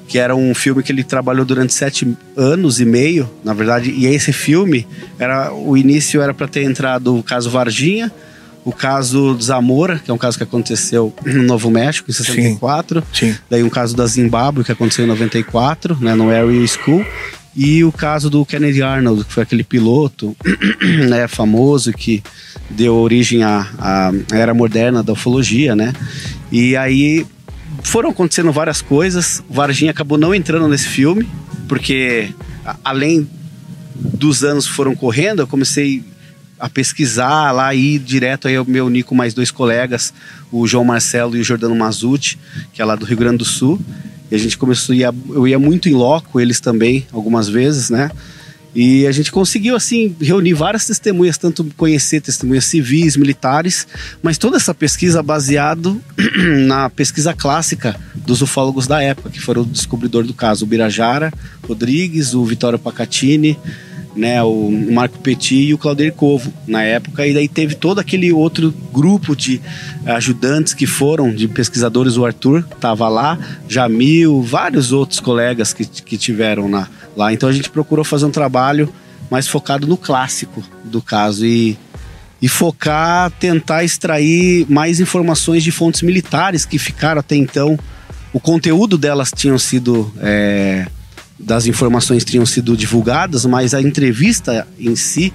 que 0.06 0.18
era 0.18 0.34
um 0.34 0.54
filme 0.54 0.82
que 0.82 0.90
ele 0.90 1.04
trabalhou 1.04 1.44
durante 1.44 1.74
sete 1.74 2.16
anos 2.34 2.80
e 2.80 2.86
meio, 2.86 3.28
na 3.44 3.52
verdade. 3.52 3.90
E 3.90 4.06
esse 4.06 4.32
filme 4.32 4.86
era 5.18 5.52
o 5.52 5.76
início 5.76 6.22
era 6.22 6.32
para 6.32 6.48
ter 6.48 6.62
entrado 6.62 7.14
o 7.14 7.22
caso 7.22 7.50
Varginha, 7.50 8.10
o 8.64 8.72
caso 8.72 9.38
Zamora, 9.40 9.98
que 9.98 10.10
é 10.10 10.14
um 10.14 10.18
caso 10.18 10.36
que 10.36 10.44
aconteceu 10.44 11.14
no 11.24 11.42
Novo 11.42 11.70
México 11.70 12.10
em 12.10 12.14
64, 12.14 13.02
sim, 13.12 13.32
sim. 13.32 13.38
daí 13.48 13.62
um 13.62 13.70
caso 13.70 13.96
da 13.96 14.06
Zimbábue 14.06 14.64
que 14.64 14.72
aconteceu 14.72 15.04
em 15.04 15.08
94, 15.08 15.96
né, 16.00 16.14
no 16.14 16.30
Area 16.30 16.66
School. 16.66 17.04
E 17.56 17.82
o 17.82 17.90
caso 17.90 18.30
do 18.30 18.44
Kennedy 18.46 18.82
Arnold, 18.82 19.24
que 19.24 19.32
foi 19.32 19.42
aquele 19.42 19.64
piloto 19.64 20.36
né, 21.08 21.26
famoso 21.26 21.92
que 21.92 22.22
deu 22.70 22.94
origem 22.94 23.42
à, 23.42 23.66
à 23.78 24.12
era 24.32 24.54
moderna 24.54 25.02
da 25.02 25.12
ufologia, 25.12 25.74
né? 25.74 25.92
E 26.52 26.76
aí 26.76 27.26
foram 27.82 28.10
acontecendo 28.10 28.52
várias 28.52 28.80
coisas. 28.80 29.42
Varginha 29.50 29.90
acabou 29.90 30.16
não 30.18 30.34
entrando 30.34 30.68
nesse 30.68 30.86
filme, 30.86 31.28
porque 31.66 32.30
além 32.84 33.28
dos 33.94 34.44
anos 34.44 34.66
que 34.66 34.72
foram 34.72 34.94
correndo, 34.94 35.42
eu 35.42 35.46
comecei 35.46 36.04
a 36.58 36.68
pesquisar 36.68 37.52
lá 37.52 37.74
e 37.74 37.94
ir 37.94 37.98
direto 37.98 38.48
aí 38.48 38.54
eu 38.54 38.64
me 38.64 38.80
uni 38.80 39.02
com 39.02 39.14
mais 39.14 39.34
dois 39.34 39.50
colegas, 39.50 40.12
o 40.50 40.66
João 40.66 40.84
Marcelo 40.84 41.36
e 41.36 41.40
o 41.40 41.44
Jordano 41.44 41.74
Mazuti, 41.74 42.38
que 42.72 42.82
é 42.82 42.84
lá 42.84 42.96
do 42.96 43.04
Rio 43.04 43.16
Grande 43.16 43.38
do 43.38 43.44
Sul. 43.44 43.80
E 44.30 44.34
a 44.34 44.38
gente 44.38 44.58
começou, 44.58 44.94
eu 44.94 45.48
ia 45.48 45.58
muito 45.58 45.88
em 45.88 45.94
loco, 45.94 46.38
eles 46.38 46.60
também, 46.60 47.06
algumas 47.12 47.48
vezes, 47.48 47.88
né? 47.88 48.10
E 48.74 49.06
a 49.06 49.12
gente 49.12 49.32
conseguiu, 49.32 49.74
assim, 49.74 50.14
reunir 50.20 50.52
várias 50.52 50.86
testemunhas, 50.86 51.38
tanto 51.38 51.64
conhecer 51.76 52.20
testemunhas 52.20 52.66
civis, 52.66 53.16
militares, 53.16 53.86
mas 54.22 54.36
toda 54.36 54.56
essa 54.56 54.74
pesquisa 54.74 55.22
baseado 55.22 56.00
na 56.66 56.90
pesquisa 56.90 57.32
clássica 57.32 57.98
dos 58.14 58.42
ufólogos 58.42 58.86
da 58.86 59.02
época, 59.02 59.30
que 59.30 59.40
foram 59.40 59.62
o 59.62 59.66
descobridor 59.66 60.24
do 60.24 60.34
caso, 60.34 60.64
o 60.64 60.68
Birajara 60.68 61.32
Rodrigues, 61.66 62.34
o 62.34 62.44
Vitório 62.44 62.78
Pacatini, 62.78 63.58
né, 64.18 64.42
o 64.42 64.68
Marco 64.70 65.18
Petit 65.20 65.68
e 65.68 65.74
o 65.74 65.78
Claudir 65.78 66.12
Covo 66.12 66.52
na 66.66 66.82
época, 66.82 67.26
e 67.26 67.32
daí 67.32 67.48
teve 67.48 67.76
todo 67.76 68.00
aquele 68.00 68.32
outro 68.32 68.74
grupo 68.92 69.36
de 69.36 69.60
ajudantes 70.04 70.74
que 70.74 70.86
foram, 70.86 71.32
de 71.32 71.46
pesquisadores, 71.46 72.16
o 72.16 72.26
Arthur 72.26 72.66
estava 72.74 73.08
lá, 73.08 73.38
Jamil, 73.68 74.42
vários 74.42 74.90
outros 74.90 75.20
colegas 75.20 75.72
que, 75.72 75.84
que 75.84 76.18
tiveram 76.18 76.68
na, 76.68 76.88
lá. 77.16 77.32
Então 77.32 77.48
a 77.48 77.52
gente 77.52 77.70
procurou 77.70 78.04
fazer 78.04 78.26
um 78.26 78.30
trabalho 78.30 78.92
mais 79.30 79.46
focado 79.46 79.86
no 79.86 79.96
clássico 79.96 80.64
do 80.84 81.00
caso 81.00 81.46
e, 81.46 81.78
e 82.42 82.48
focar, 82.48 83.30
tentar 83.30 83.84
extrair 83.84 84.66
mais 84.68 84.98
informações 84.98 85.62
de 85.62 85.70
fontes 85.70 86.02
militares 86.02 86.64
que 86.64 86.78
ficaram 86.78 87.20
até 87.20 87.36
então. 87.36 87.78
O 88.32 88.40
conteúdo 88.40 88.98
delas 88.98 89.30
tinham 89.34 89.58
sido. 89.58 90.12
É, 90.20 90.86
das 91.38 91.66
informações 91.66 92.24
tinham 92.24 92.44
sido 92.44 92.76
divulgadas, 92.76 93.44
mas 93.44 93.74
a 93.74 93.80
entrevista 93.80 94.66
em 94.78 94.96
si, 94.96 95.32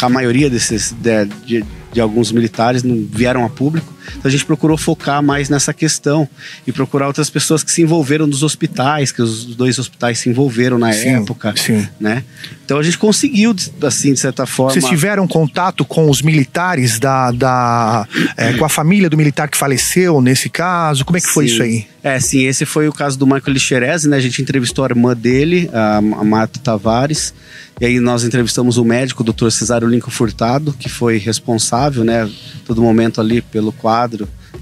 a 0.00 0.08
maioria 0.08 0.48
desses 0.48 0.92
de, 0.92 1.24
de, 1.44 1.64
de 1.92 2.00
alguns 2.00 2.32
militares 2.32 2.82
não 2.82 3.06
vieram 3.10 3.44
a 3.44 3.48
público. 3.50 3.92
Então 4.10 4.22
a 4.24 4.30
gente 4.30 4.44
procurou 4.44 4.76
focar 4.76 5.22
mais 5.22 5.48
nessa 5.48 5.72
questão 5.72 6.28
e 6.66 6.72
procurar 6.72 7.06
outras 7.06 7.30
pessoas 7.30 7.62
que 7.62 7.70
se 7.70 7.82
envolveram 7.82 8.26
nos 8.26 8.42
hospitais, 8.42 9.12
que 9.12 9.22
os 9.22 9.44
dois 9.54 9.78
hospitais 9.78 10.18
se 10.18 10.28
envolveram 10.28 10.78
na 10.78 10.92
sim, 10.92 11.08
época, 11.08 11.54
sim. 11.56 11.86
né? 11.98 12.24
Então 12.64 12.78
a 12.78 12.82
gente 12.82 12.98
conseguiu, 12.98 13.54
assim, 13.82 14.12
de 14.12 14.18
certa 14.18 14.44
forma. 14.44 14.72
Vocês 14.72 14.84
tiveram 14.86 15.26
contato 15.26 15.84
com 15.84 16.10
os 16.10 16.20
militares 16.20 16.98
da, 16.98 17.30
da 17.30 18.08
é, 18.36 18.52
com 18.54 18.64
a 18.64 18.68
família 18.68 19.08
do 19.08 19.16
militar 19.16 19.48
que 19.48 19.56
faleceu 19.56 20.20
nesse 20.20 20.48
caso? 20.48 21.04
Como 21.04 21.16
é 21.16 21.20
que 21.20 21.28
sim. 21.28 21.32
foi 21.32 21.46
isso 21.46 21.62
aí? 21.62 21.86
É, 22.02 22.20
sim, 22.20 22.44
esse 22.44 22.64
foi 22.64 22.88
o 22.88 22.92
caso 22.92 23.18
do 23.18 23.26
Michael 23.26 23.52
Lixerese, 23.52 24.08
né? 24.08 24.16
A 24.16 24.20
gente 24.20 24.40
entrevistou 24.40 24.84
a 24.84 24.88
irmã 24.88 25.14
dele, 25.14 25.68
a, 25.72 25.98
a 25.98 26.24
Marta 26.24 26.58
Tavares. 26.58 27.34
E 27.80 27.84
aí 27.84 28.00
nós 28.00 28.24
entrevistamos 28.24 28.78
o 28.78 28.84
médico, 28.84 29.22
o 29.22 29.24
doutor 29.24 29.52
Cesário 29.52 29.86
Lincoln 29.86 30.10
Furtado, 30.10 30.72
que 30.72 30.88
foi 30.88 31.18
responsável, 31.18 32.04
né, 32.04 32.28
todo 32.64 32.80
momento 32.80 33.20
ali 33.20 33.42
pelo 33.42 33.70
quadro 33.70 33.95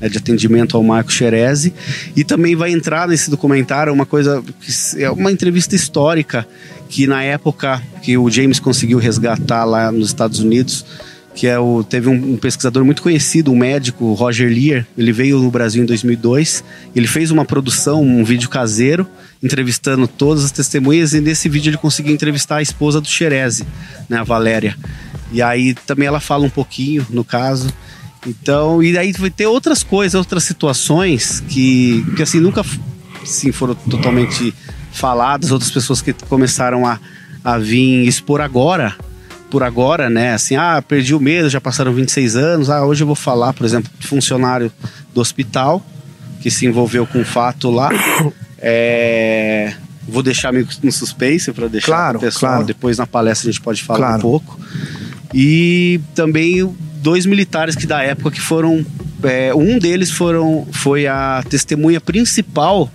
né, 0.01 0.09
de 0.09 0.19
atendimento 0.19 0.77
ao 0.77 0.83
Marco 0.83 1.13
Xerezi. 1.13 1.73
E 2.15 2.25
também 2.25 2.55
vai 2.55 2.71
entrar 2.73 3.09
nesse 3.09 3.31
documentário 3.31 3.93
uma 3.93 4.07
coisa, 4.07 4.43
é 4.97 5.11
uma 5.11 5.33
entrevista 5.33 5.75
histórica 5.75 6.47
que 6.89 7.07
na 7.07 7.23
época 7.23 7.83
que 8.03 8.17
o 8.17 8.31
James 8.31 8.61
conseguiu 8.61 8.99
resgatar 8.99 9.65
lá 9.65 9.91
nos 9.91 10.09
Estados 10.09 10.39
Unidos, 10.39 10.85
que 11.35 11.47
é 11.47 11.59
o 11.59 11.83
teve 11.83 12.09
um, 12.09 12.35
um, 12.35 12.37
pesquisador 12.37 12.85
muito 12.85 13.03
conhecido, 13.03 13.51
um 13.51 13.57
médico, 13.57 14.13
Roger 14.13 14.49
Lear. 14.49 14.87
Ele 14.97 15.13
veio 15.13 15.41
no 15.41 15.51
Brasil 15.51 15.83
em 15.83 15.87
2002. 15.87 16.63
Ele 16.95 17.09
fez 17.09 17.31
uma 17.31 17.45
produção, 17.45 18.03
um 18.03 18.25
vídeo 18.25 18.49
caseiro, 18.49 19.07
entrevistando 19.43 20.07
todas 20.07 20.45
as 20.45 20.53
testemunhas. 20.53 21.13
E 21.13 21.21
nesse 21.21 21.49
vídeo 21.49 21.71
ele 21.71 21.77
conseguiu 21.77 22.15
entrevistar 22.15 22.59
a 22.59 22.63
esposa 22.63 23.01
do 23.01 23.09
Xerezi, 23.09 23.67
né, 24.09 24.19
a 24.19 24.23
Valéria. 24.23 24.77
E 25.33 25.43
aí 25.43 25.75
também 25.75 26.07
ela 26.07 26.21
fala 26.21 26.45
um 26.45 26.51
pouquinho, 26.51 27.05
no 27.11 27.25
caso. 27.25 27.69
Então, 28.27 28.83
e 28.83 28.97
aí 28.97 29.13
vai 29.13 29.31
ter 29.31 29.47
outras 29.47 29.83
coisas, 29.83 30.15
outras 30.15 30.45
situações 30.45 31.41
que, 31.49 32.05
que 32.17 32.23
assim 32.23 32.41
nunca 32.41 32.65
assim, 33.23 33.53
foram 33.53 33.75
totalmente 33.75 34.55
faladas, 34.93 35.51
outras 35.51 35.71
pessoas 35.71 36.01
que 36.01 36.13
começaram 36.13 36.87
a, 36.87 36.99
a 37.43 37.59
vir 37.59 38.07
expor 38.07 38.41
agora 38.41 38.97
por 39.51 39.63
agora, 39.63 40.11
né? 40.11 40.35
Assim, 40.35 40.57
ah, 40.57 40.83
perdi 40.83 41.15
o 41.15 41.21
medo, 41.21 41.49
já 41.49 41.61
passaram 41.61 41.93
26 41.93 42.35
anos. 42.35 42.71
Ah, 42.71 42.85
hoje 42.85 43.05
eu 43.05 43.07
vou 43.07 43.15
falar, 43.15 43.53
por 43.53 43.65
exemplo, 43.65 43.89
de 44.01 44.07
funcionário 44.07 44.73
do 45.15 45.21
hospital 45.21 45.81
que 46.41 46.51
se 46.51 46.67
envolveu 46.67 47.07
com 47.07 47.21
o 47.21 47.25
fato 47.25 47.71
lá. 47.71 47.91
É... 48.67 49.75
Vou 50.09 50.23
deixar 50.23 50.51
meio 50.51 50.67
no 50.83 50.91
suspense 50.91 51.53
para 51.53 51.69
deixar 51.69 51.87
claro, 51.87 52.17
o 52.17 52.21
pessoal. 52.23 52.53
Claro. 52.53 52.67
Depois 52.67 52.97
na 52.97 53.07
palestra 53.07 53.51
a 53.51 53.53
gente 53.53 53.61
pode 53.61 53.83
falar 53.83 53.99
claro. 53.99 54.17
um 54.17 54.21
pouco. 54.23 54.59
E 55.35 56.01
também 56.15 56.75
dois 57.05 57.27
militares 57.27 57.77
que 57.77 57.87
da 57.87 58.03
época 58.03 58.31
que 58.31 58.41
foram. 58.41 58.85
É, 59.23 59.55
um 59.55 59.79
deles 59.79 60.11
foram, 60.11 60.67
foi 60.71 61.07
a 61.07 61.43
testemunha 61.49 61.99
principal 61.99 62.91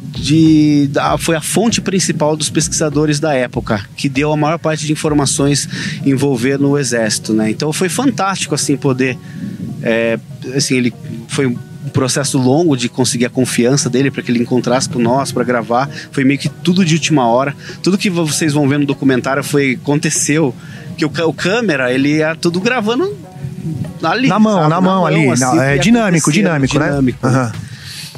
de 0.00 0.88
da, 0.90 1.16
foi 1.16 1.36
a 1.36 1.40
fonte 1.40 1.80
principal 1.80 2.36
dos 2.36 2.50
pesquisadores 2.50 3.20
da 3.20 3.32
época 3.34 3.84
que 3.96 4.08
deu 4.08 4.32
a 4.32 4.36
maior 4.36 4.58
parte 4.58 4.86
de 4.86 4.92
informações 4.92 5.68
envolvendo 6.04 6.68
o 6.68 6.78
exército, 6.78 7.32
né? 7.32 7.50
Então 7.50 7.72
foi 7.72 7.88
fantástico 7.88 8.54
assim 8.54 8.76
poder, 8.76 9.16
é, 9.82 10.18
assim 10.56 10.76
ele 10.76 10.92
foi 11.28 11.46
um 11.46 11.56
processo 11.92 12.38
longo 12.38 12.76
de 12.76 12.88
conseguir 12.88 13.26
a 13.26 13.30
confiança 13.30 13.88
dele 13.88 14.10
para 14.10 14.22
que 14.22 14.32
ele 14.32 14.40
encontrasse 14.40 14.88
com 14.88 14.98
nós 14.98 15.30
para 15.30 15.44
gravar. 15.44 15.88
Foi 16.10 16.24
meio 16.24 16.38
que 16.38 16.48
tudo 16.48 16.84
de 16.84 16.94
última 16.94 17.28
hora. 17.28 17.54
Tudo 17.82 17.98
que 17.98 18.10
vocês 18.10 18.52
vão 18.52 18.68
ver 18.68 18.78
no 18.78 18.86
documentário 18.86 19.44
foi 19.44 19.78
aconteceu 19.80 20.54
que 20.96 21.04
o, 21.04 21.10
o 21.26 21.32
câmera 21.32 21.92
ele 21.92 22.16
ia 22.16 22.34
tudo 22.34 22.60
gravando 22.60 23.27
ali, 24.02 24.28
na 24.28 24.38
mão, 24.38 24.58
sabe? 24.58 24.70
na, 24.70 24.80
mão, 24.80 25.06
ali, 25.06 25.28
assim, 25.30 25.58
é 25.58 25.78
dinâmico, 25.78 26.32
dinâmico, 26.32 26.78
né? 26.78 26.88
Dinâmico. 26.88 27.26
Uhum. 27.26 27.52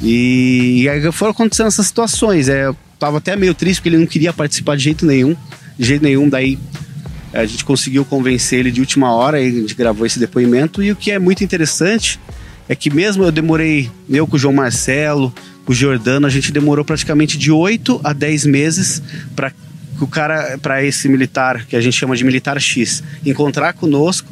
E, 0.01 0.83
e 0.83 0.89
aí 0.89 1.11
foram 1.11 1.31
acontecendo 1.31 1.67
essas 1.67 1.85
situações. 1.85 2.49
É, 2.49 2.65
eu 2.65 2.75
tava 2.97 3.17
até 3.17 3.35
meio 3.35 3.53
triste 3.53 3.79
porque 3.79 3.89
ele 3.89 3.97
não 3.97 4.07
queria 4.07 4.33
participar 4.33 4.75
de 4.75 4.83
jeito 4.83 5.05
nenhum. 5.05 5.35
De 5.77 5.85
jeito 5.85 6.03
nenhum, 6.03 6.27
daí 6.27 6.57
a 7.33 7.45
gente 7.45 7.63
conseguiu 7.63 8.03
convencer 8.03 8.59
ele 8.59 8.71
de 8.71 8.81
última 8.81 9.13
hora 9.13 9.39
e 9.39 9.47
a 9.47 9.61
gente 9.61 9.75
gravou 9.75 10.05
esse 10.05 10.19
depoimento. 10.19 10.83
E 10.83 10.91
o 10.91 10.95
que 10.95 11.11
é 11.11 11.19
muito 11.19 11.43
interessante 11.43 12.19
é 12.67 12.75
que 12.75 12.89
mesmo 12.89 13.23
eu 13.23 13.31
demorei, 13.31 13.89
eu 14.09 14.27
com 14.27 14.35
o 14.35 14.39
João 14.39 14.53
Marcelo, 14.53 15.33
com 15.65 15.71
o 15.71 15.75
Jordano, 15.75 16.25
a 16.25 16.29
gente 16.29 16.51
demorou 16.51 16.83
praticamente 16.83 17.37
de 17.37 17.51
8 17.51 18.01
a 18.03 18.13
10 18.13 18.45
meses 18.45 19.01
para 19.35 19.51
o 19.99 20.07
cara, 20.07 20.57
para 20.57 20.83
esse 20.83 21.07
militar, 21.07 21.65
que 21.65 21.75
a 21.75 21.81
gente 21.81 21.97
chama 21.97 22.15
de 22.15 22.23
militar 22.23 22.59
X, 22.59 23.03
encontrar 23.25 23.73
conosco 23.73 24.27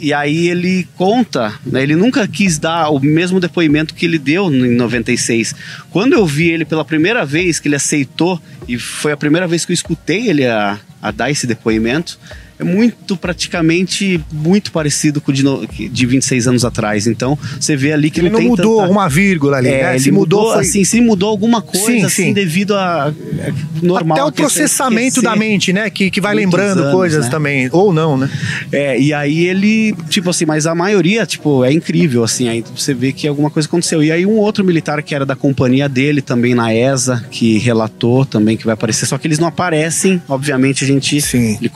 e 0.00 0.12
aí 0.12 0.48
ele 0.48 0.88
conta, 0.96 1.54
né, 1.64 1.82
ele 1.82 1.94
nunca 1.94 2.26
quis 2.26 2.58
dar 2.58 2.88
o 2.90 2.98
mesmo 2.98 3.38
depoimento 3.38 3.94
que 3.94 4.06
ele 4.06 4.18
deu 4.18 4.50
em 4.52 4.74
96. 4.74 5.54
Quando 5.90 6.14
eu 6.14 6.26
vi 6.26 6.48
ele 6.48 6.64
pela 6.64 6.84
primeira 6.84 7.24
vez, 7.24 7.58
que 7.58 7.68
ele 7.68 7.76
aceitou, 7.76 8.40
e 8.66 8.78
foi 8.78 9.12
a 9.12 9.16
primeira 9.16 9.46
vez 9.46 9.64
que 9.64 9.72
eu 9.72 9.74
escutei 9.74 10.28
ele 10.28 10.46
a, 10.46 10.78
a 11.02 11.10
dar 11.10 11.30
esse 11.30 11.46
depoimento, 11.46 12.18
é 12.60 12.64
muito 12.64 13.16
praticamente 13.16 14.22
muito 14.30 14.70
parecido 14.70 15.20
com 15.20 15.32
o 15.32 15.34
de, 15.34 15.88
de 15.88 16.06
26 16.06 16.46
anos 16.46 16.64
atrás. 16.64 17.06
Então, 17.06 17.38
você 17.58 17.74
vê 17.74 17.92
ali 17.92 18.10
que 18.10 18.20
ele 18.20 18.28
não, 18.28 18.38
não 18.38 18.48
mudou 18.48 18.80
tanta... 18.80 18.92
uma 18.92 19.08
vírgula 19.08 19.56
ali, 19.56 19.68
é, 19.68 19.82
né? 19.82 19.98
Se 19.98 20.10
mudou, 20.10 20.40
mudou 20.40 20.54
foi... 20.54 20.62
assim, 20.62 20.84
se 20.84 21.00
mudou 21.00 21.30
alguma 21.30 21.62
coisa 21.62 21.86
sim, 21.86 22.04
assim 22.04 22.24
sim. 22.24 22.32
devido 22.34 22.76
a 22.76 23.12
é, 23.38 23.52
normal 23.82 24.18
Até 24.18 24.28
o 24.28 24.32
processamento 24.32 25.22
da 25.22 25.34
mente, 25.34 25.72
né, 25.72 25.88
que, 25.88 26.10
que 26.10 26.20
vai 26.20 26.34
lembrando 26.34 26.82
anos, 26.82 26.92
coisas 26.92 27.24
né? 27.24 27.30
também, 27.30 27.68
ou 27.72 27.92
não, 27.92 28.16
né? 28.16 28.30
É, 28.70 29.00
e 29.00 29.14
aí 29.14 29.46
ele, 29.46 29.94
tipo 30.10 30.28
assim, 30.28 30.44
mas 30.44 30.66
a 30.66 30.74
maioria, 30.74 31.24
tipo, 31.24 31.64
é 31.64 31.72
incrível 31.72 32.22
assim, 32.22 32.48
aí 32.48 32.62
você 32.76 32.92
vê 32.92 33.12
que 33.12 33.26
alguma 33.26 33.50
coisa 33.50 33.66
aconteceu. 33.66 34.02
E 34.02 34.12
aí 34.12 34.26
um 34.26 34.36
outro 34.36 34.62
militar 34.62 35.02
que 35.02 35.14
era 35.14 35.24
da 35.24 35.34
companhia 35.34 35.88
dele 35.88 36.20
também 36.20 36.54
na 36.54 36.74
ESA, 36.74 37.24
que 37.30 37.58
relatou 37.58 38.26
também 38.26 38.56
que 38.56 38.66
vai 38.66 38.74
aparecer, 38.74 39.06
só 39.06 39.16
que 39.16 39.26
eles 39.26 39.38
não 39.38 39.48
aparecem, 39.48 40.20
obviamente 40.28 40.84
a 40.84 40.86
gente 40.86 41.20
Sim. 41.20 41.56
Ele 41.60 41.70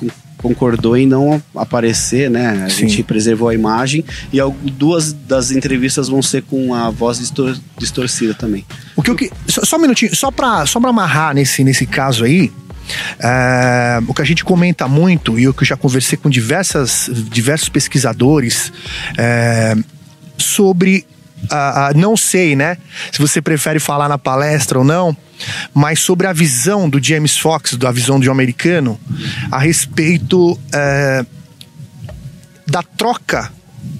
concordou 0.44 0.94
em 0.94 1.06
não 1.06 1.42
aparecer, 1.56 2.28
né? 2.28 2.64
A 2.66 2.68
Sim. 2.68 2.86
gente 2.86 3.02
preservou 3.02 3.48
a 3.48 3.54
imagem 3.54 4.04
e 4.30 4.38
duas 4.72 5.10
das 5.10 5.50
entrevistas 5.50 6.06
vão 6.06 6.20
ser 6.20 6.42
com 6.42 6.74
a 6.74 6.90
voz 6.90 7.18
distor 7.18 7.56
distorcida 7.78 8.34
também. 8.34 8.62
O 8.94 9.02
que, 9.02 9.10
o 9.10 9.16
que 9.16 9.30
só, 9.48 9.64
só 9.64 9.76
um 9.76 9.80
minutinho, 9.80 10.14
só 10.14 10.30
para 10.30 10.66
só 10.66 10.78
pra 10.78 10.90
amarrar 10.90 11.34
nesse, 11.34 11.64
nesse 11.64 11.86
caso 11.86 12.24
aí, 12.24 12.52
é, 13.18 14.02
o 14.06 14.12
que 14.12 14.20
a 14.20 14.24
gente 14.24 14.44
comenta 14.44 14.86
muito, 14.86 15.38
e 15.38 15.44
eu 15.44 15.54
que 15.54 15.64
já 15.64 15.78
conversei 15.78 16.18
com 16.18 16.28
diversas, 16.28 17.08
diversos 17.30 17.70
pesquisadores, 17.70 18.70
é, 19.16 19.74
sobre 20.36 21.06
uh, 21.44 21.96
não 21.96 22.16
sei, 22.16 22.56
né? 22.56 22.76
Se 23.12 23.20
você 23.20 23.40
prefere 23.40 23.78
falar 23.78 24.08
na 24.08 24.18
palestra 24.18 24.78
ou 24.78 24.84
não, 24.84 25.16
mas 25.72 26.00
sobre 26.00 26.26
a 26.26 26.32
visão 26.32 26.88
do 26.88 27.02
James 27.02 27.36
Fox, 27.36 27.74
da 27.76 27.90
visão 27.90 28.18
de 28.18 28.28
um 28.28 28.32
americano, 28.32 28.98
a 29.50 29.58
respeito 29.58 30.52
uh, 30.52 31.26
da 32.66 32.82
troca 32.82 33.52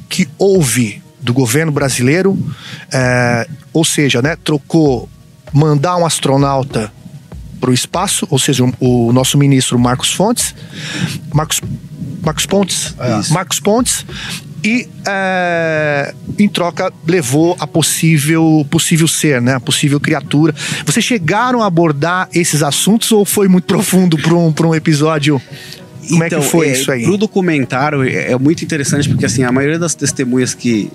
que 0.09 0.28
houve 0.38 1.03
do 1.20 1.32
governo 1.32 1.72
brasileiro, 1.72 2.32
uh, 2.32 3.53
ou 3.72 3.84
seja, 3.84 4.20
né, 4.20 4.36
trocou 4.36 5.09
mandar 5.53 5.97
um 5.97 6.05
astronauta 6.05 6.92
para 7.61 7.70
o 7.70 7.74
espaço, 7.74 8.26
ou 8.28 8.38
seja, 8.38 8.62
o, 8.62 9.09
o, 9.09 9.12
nosso 9.12 9.38
ministro 9.38 9.78
Marcos 9.78 10.12
Fontes, 10.12 10.55
Marcos, 11.32 11.61
Marcos 12.22 12.45
Pontes, 12.45 12.95
é. 12.99 13.32
Marcos 13.32 13.61
Pontes, 13.61 14.05
e 14.65 14.89
é, 15.07 16.15
em 16.39 16.49
troca 16.49 16.91
levou 17.07 17.55
a 17.61 17.67
possível 17.67 18.67
possível 18.71 19.07
ser, 19.07 19.43
né? 19.43 19.55
A 19.55 19.61
possível 19.61 20.01
criatura. 20.01 20.55
Vocês 20.87 21.05
chegaram 21.05 21.62
a 21.62 21.67
abordar 21.67 22.29
esses 22.33 22.62
assuntos 22.62 23.12
ou 23.12 23.27
foi 23.27 23.47
muito 23.47 23.67
profundo 23.67 24.17
para 24.17 24.33
um, 24.35 24.55
um 24.59 24.75
episódio? 24.75 25.41
Como 26.09 26.25
então, 26.25 26.27
é 26.27 26.29
que 26.29 26.35
então, 26.37 26.43
foi 26.43 26.69
é, 26.69 26.73
isso 26.73 26.91
aí? 26.91 27.05
Pro 27.05 27.19
documentário 27.19 28.03
é, 28.03 28.33
é 28.33 28.39
muito 28.39 28.65
interessante 28.65 29.07
porque 29.09 29.27
assim 29.27 29.43
a 29.43 29.53
maioria 29.53 29.79
das 29.79 29.95
testemunhas 29.95 30.55
que 30.55 30.91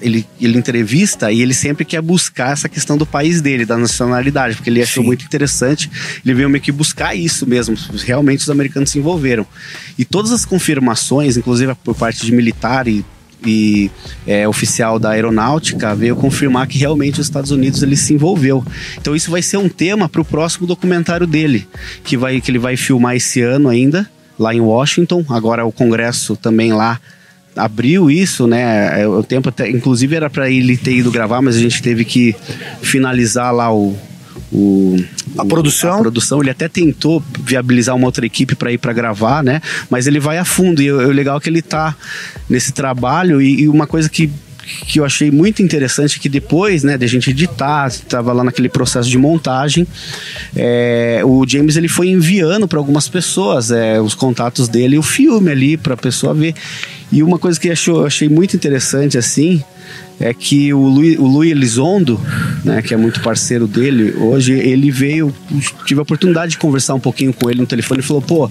ele, 0.00 0.26
ele 0.40 0.58
entrevista 0.58 1.30
e 1.30 1.40
ele 1.40 1.54
sempre 1.54 1.84
quer 1.84 2.02
buscar 2.02 2.52
essa 2.52 2.68
questão 2.68 2.98
do 2.98 3.06
país 3.06 3.40
dele, 3.40 3.64
da 3.64 3.76
nacionalidade, 3.78 4.56
porque 4.56 4.68
ele 4.68 4.82
achou 4.82 5.02
Sim. 5.02 5.06
muito 5.06 5.24
interessante. 5.24 5.88
Ele 6.24 6.34
veio 6.34 6.50
meio 6.50 6.62
que 6.62 6.72
buscar 6.72 7.14
isso 7.14 7.46
mesmo. 7.46 7.76
Realmente 8.04 8.40
os 8.40 8.50
americanos 8.50 8.90
se 8.90 8.98
envolveram. 8.98 9.46
E 9.96 10.04
todas 10.04 10.32
as 10.32 10.44
confirmações, 10.44 11.36
inclusive 11.36 11.72
por 11.84 11.94
parte 11.94 12.26
de 12.26 12.32
militar 12.32 12.88
e 12.88 13.04
e 13.44 13.90
é, 14.26 14.46
oficial 14.46 14.98
da 14.98 15.10
aeronáutica 15.10 15.94
veio 15.94 16.16
confirmar 16.16 16.66
que 16.66 16.78
realmente 16.78 17.20
os 17.20 17.26
Estados 17.26 17.50
Unidos 17.50 17.82
ele 17.82 17.96
se 17.96 18.14
envolveu. 18.14 18.64
Então 19.00 19.14
isso 19.14 19.30
vai 19.30 19.42
ser 19.42 19.56
um 19.56 19.68
tema 19.68 20.08
para 20.08 20.20
o 20.20 20.24
próximo 20.24 20.66
documentário 20.66 21.26
dele, 21.26 21.66
que 22.04 22.16
vai 22.16 22.40
que 22.40 22.50
ele 22.50 22.58
vai 22.58 22.76
filmar 22.76 23.16
esse 23.16 23.40
ano 23.40 23.68
ainda 23.68 24.08
lá 24.38 24.54
em 24.54 24.60
Washington. 24.60 25.24
Agora 25.28 25.64
o 25.64 25.72
Congresso 25.72 26.36
também 26.36 26.72
lá 26.72 27.00
abriu 27.56 28.10
isso, 28.10 28.46
né? 28.46 29.02
É, 29.02 29.06
o 29.06 29.22
tempo 29.22 29.48
até, 29.48 29.68
inclusive 29.68 30.16
era 30.16 30.30
para 30.30 30.50
ele 30.50 30.76
ter 30.76 30.96
ido 30.96 31.10
gravar, 31.10 31.42
mas 31.42 31.56
a 31.56 31.60
gente 31.60 31.82
teve 31.82 32.04
que 32.04 32.34
finalizar 32.80 33.52
lá 33.52 33.72
o, 33.72 33.96
o, 34.52 34.96
a 35.38 35.44
produção. 35.44 35.98
A 35.98 36.00
produção, 36.00 36.40
ele 36.40 36.50
até 36.50 36.68
tentou 36.68 37.22
viabilizar 37.40 37.96
uma 37.96 38.06
outra 38.06 38.26
equipe 38.26 38.54
para 38.54 38.72
ir 38.72 38.78
para 38.78 38.92
gravar, 38.92 39.42
né? 39.42 39.60
Mas 39.88 40.06
ele 40.06 40.20
vai 40.20 40.38
a 40.38 40.44
fundo 40.44 40.82
e 40.82 40.90
o 40.90 41.10
legal 41.10 41.38
é 41.38 41.40
que 41.40 41.48
ele 41.48 41.62
tá 41.62 41.96
nesse 42.48 42.72
trabalho 42.72 43.40
e, 43.40 43.62
e 43.62 43.68
uma 43.68 43.86
coisa 43.86 44.08
que 44.08 44.30
que 44.86 45.00
eu 45.00 45.04
achei 45.04 45.30
muito 45.30 45.62
interessante 45.62 46.20
que 46.20 46.28
depois, 46.28 46.82
né, 46.82 46.96
de 46.96 47.04
a 47.04 47.08
gente 47.08 47.30
editar, 47.30 47.88
estava 47.88 48.32
lá 48.32 48.44
naquele 48.44 48.68
processo 48.68 49.10
de 49.10 49.18
montagem, 49.18 49.86
é, 50.54 51.20
o 51.24 51.44
James 51.46 51.76
ele 51.76 51.88
foi 51.88 52.08
enviando 52.08 52.68
para 52.68 52.78
algumas 52.78 53.08
pessoas 53.08 53.70
é, 53.70 54.00
os 54.00 54.14
contatos 54.14 54.68
dele, 54.68 54.96
o 54.96 55.02
filme 55.02 55.50
ali 55.50 55.76
para 55.76 55.94
a 55.94 55.96
pessoa 55.96 56.32
ver. 56.32 56.54
E 57.10 57.22
uma 57.22 57.38
coisa 57.38 57.58
que 57.60 57.68
eu 57.68 58.06
achei 58.06 58.28
muito 58.28 58.56
interessante 58.56 59.18
assim 59.18 59.62
é 60.22 60.32
que 60.32 60.72
o 60.72 60.86
Luiz, 60.86 61.18
o 61.18 61.26
Luiz 61.26 61.50
Elizondo, 61.50 62.18
né, 62.64 62.80
que 62.80 62.94
é 62.94 62.96
muito 62.96 63.20
parceiro 63.20 63.66
dele, 63.66 64.14
hoje 64.16 64.52
ele 64.52 64.88
veio, 64.90 65.34
tive 65.84 65.98
a 65.98 66.02
oportunidade 66.02 66.52
de 66.52 66.58
conversar 66.58 66.94
um 66.94 67.00
pouquinho 67.00 67.32
com 67.32 67.50
ele 67.50 67.60
no 67.60 67.66
telefone 67.66 68.00
e 68.00 68.02
falou: 68.02 68.22
pô, 68.22 68.50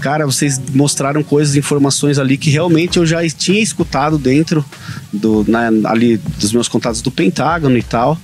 cara, 0.00 0.24
vocês 0.24 0.60
mostraram 0.74 1.22
coisas, 1.22 1.56
informações 1.56 2.18
ali 2.18 2.38
que 2.38 2.50
realmente 2.50 2.98
eu 2.98 3.04
já 3.04 3.20
tinha 3.28 3.60
escutado 3.60 4.16
dentro 4.16 4.64
do, 5.12 5.44
ali 5.84 6.16
dos 6.16 6.52
meus 6.52 6.68
contatos 6.68 7.02
do 7.02 7.10
Pentágono 7.10 7.76
e 7.76 7.82
tal. 7.82 8.18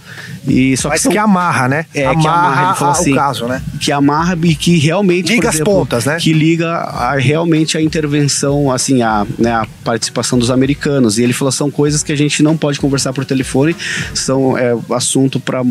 E 0.46 0.76
só 0.76 0.88
Mas 0.88 1.00
que, 1.00 1.02
são, 1.04 1.12
que 1.12 1.18
amarra, 1.18 1.68
né? 1.68 1.86
É, 1.92 2.04
amarra 2.04 2.20
que 2.20 2.28
amarra, 2.28 2.66
ele 2.68 2.78
falou 2.78 2.92
assim, 2.92 3.12
o 3.12 3.14
caso, 3.14 3.46
né? 3.46 3.62
Que 3.80 3.92
amarra 3.92 4.38
e 4.42 4.54
que 4.54 4.78
realmente. 4.78 5.32
Liga 5.32 5.48
exemplo, 5.48 5.72
as 5.72 5.78
pontas, 5.78 6.04
né? 6.04 6.16
Que 6.18 6.32
liga 6.32 6.70
a, 6.70 7.16
realmente 7.16 7.76
a 7.76 7.82
intervenção, 7.82 8.70
assim, 8.70 9.02
a, 9.02 9.26
né, 9.38 9.52
a 9.52 9.66
participação 9.84 10.38
dos 10.38 10.50
americanos. 10.50 11.18
E 11.18 11.24
ele 11.24 11.32
falou: 11.32 11.50
são 11.50 11.70
coisas 11.70 12.02
que 12.02 12.12
a 12.12 12.16
gente 12.16 12.42
não 12.42 12.56
pode 12.56 12.78
conversar 12.86 13.12
por 13.12 13.24
telefone, 13.24 13.74
são 14.14 14.56
é, 14.56 14.76
assunto 14.90 15.40
para 15.40 15.64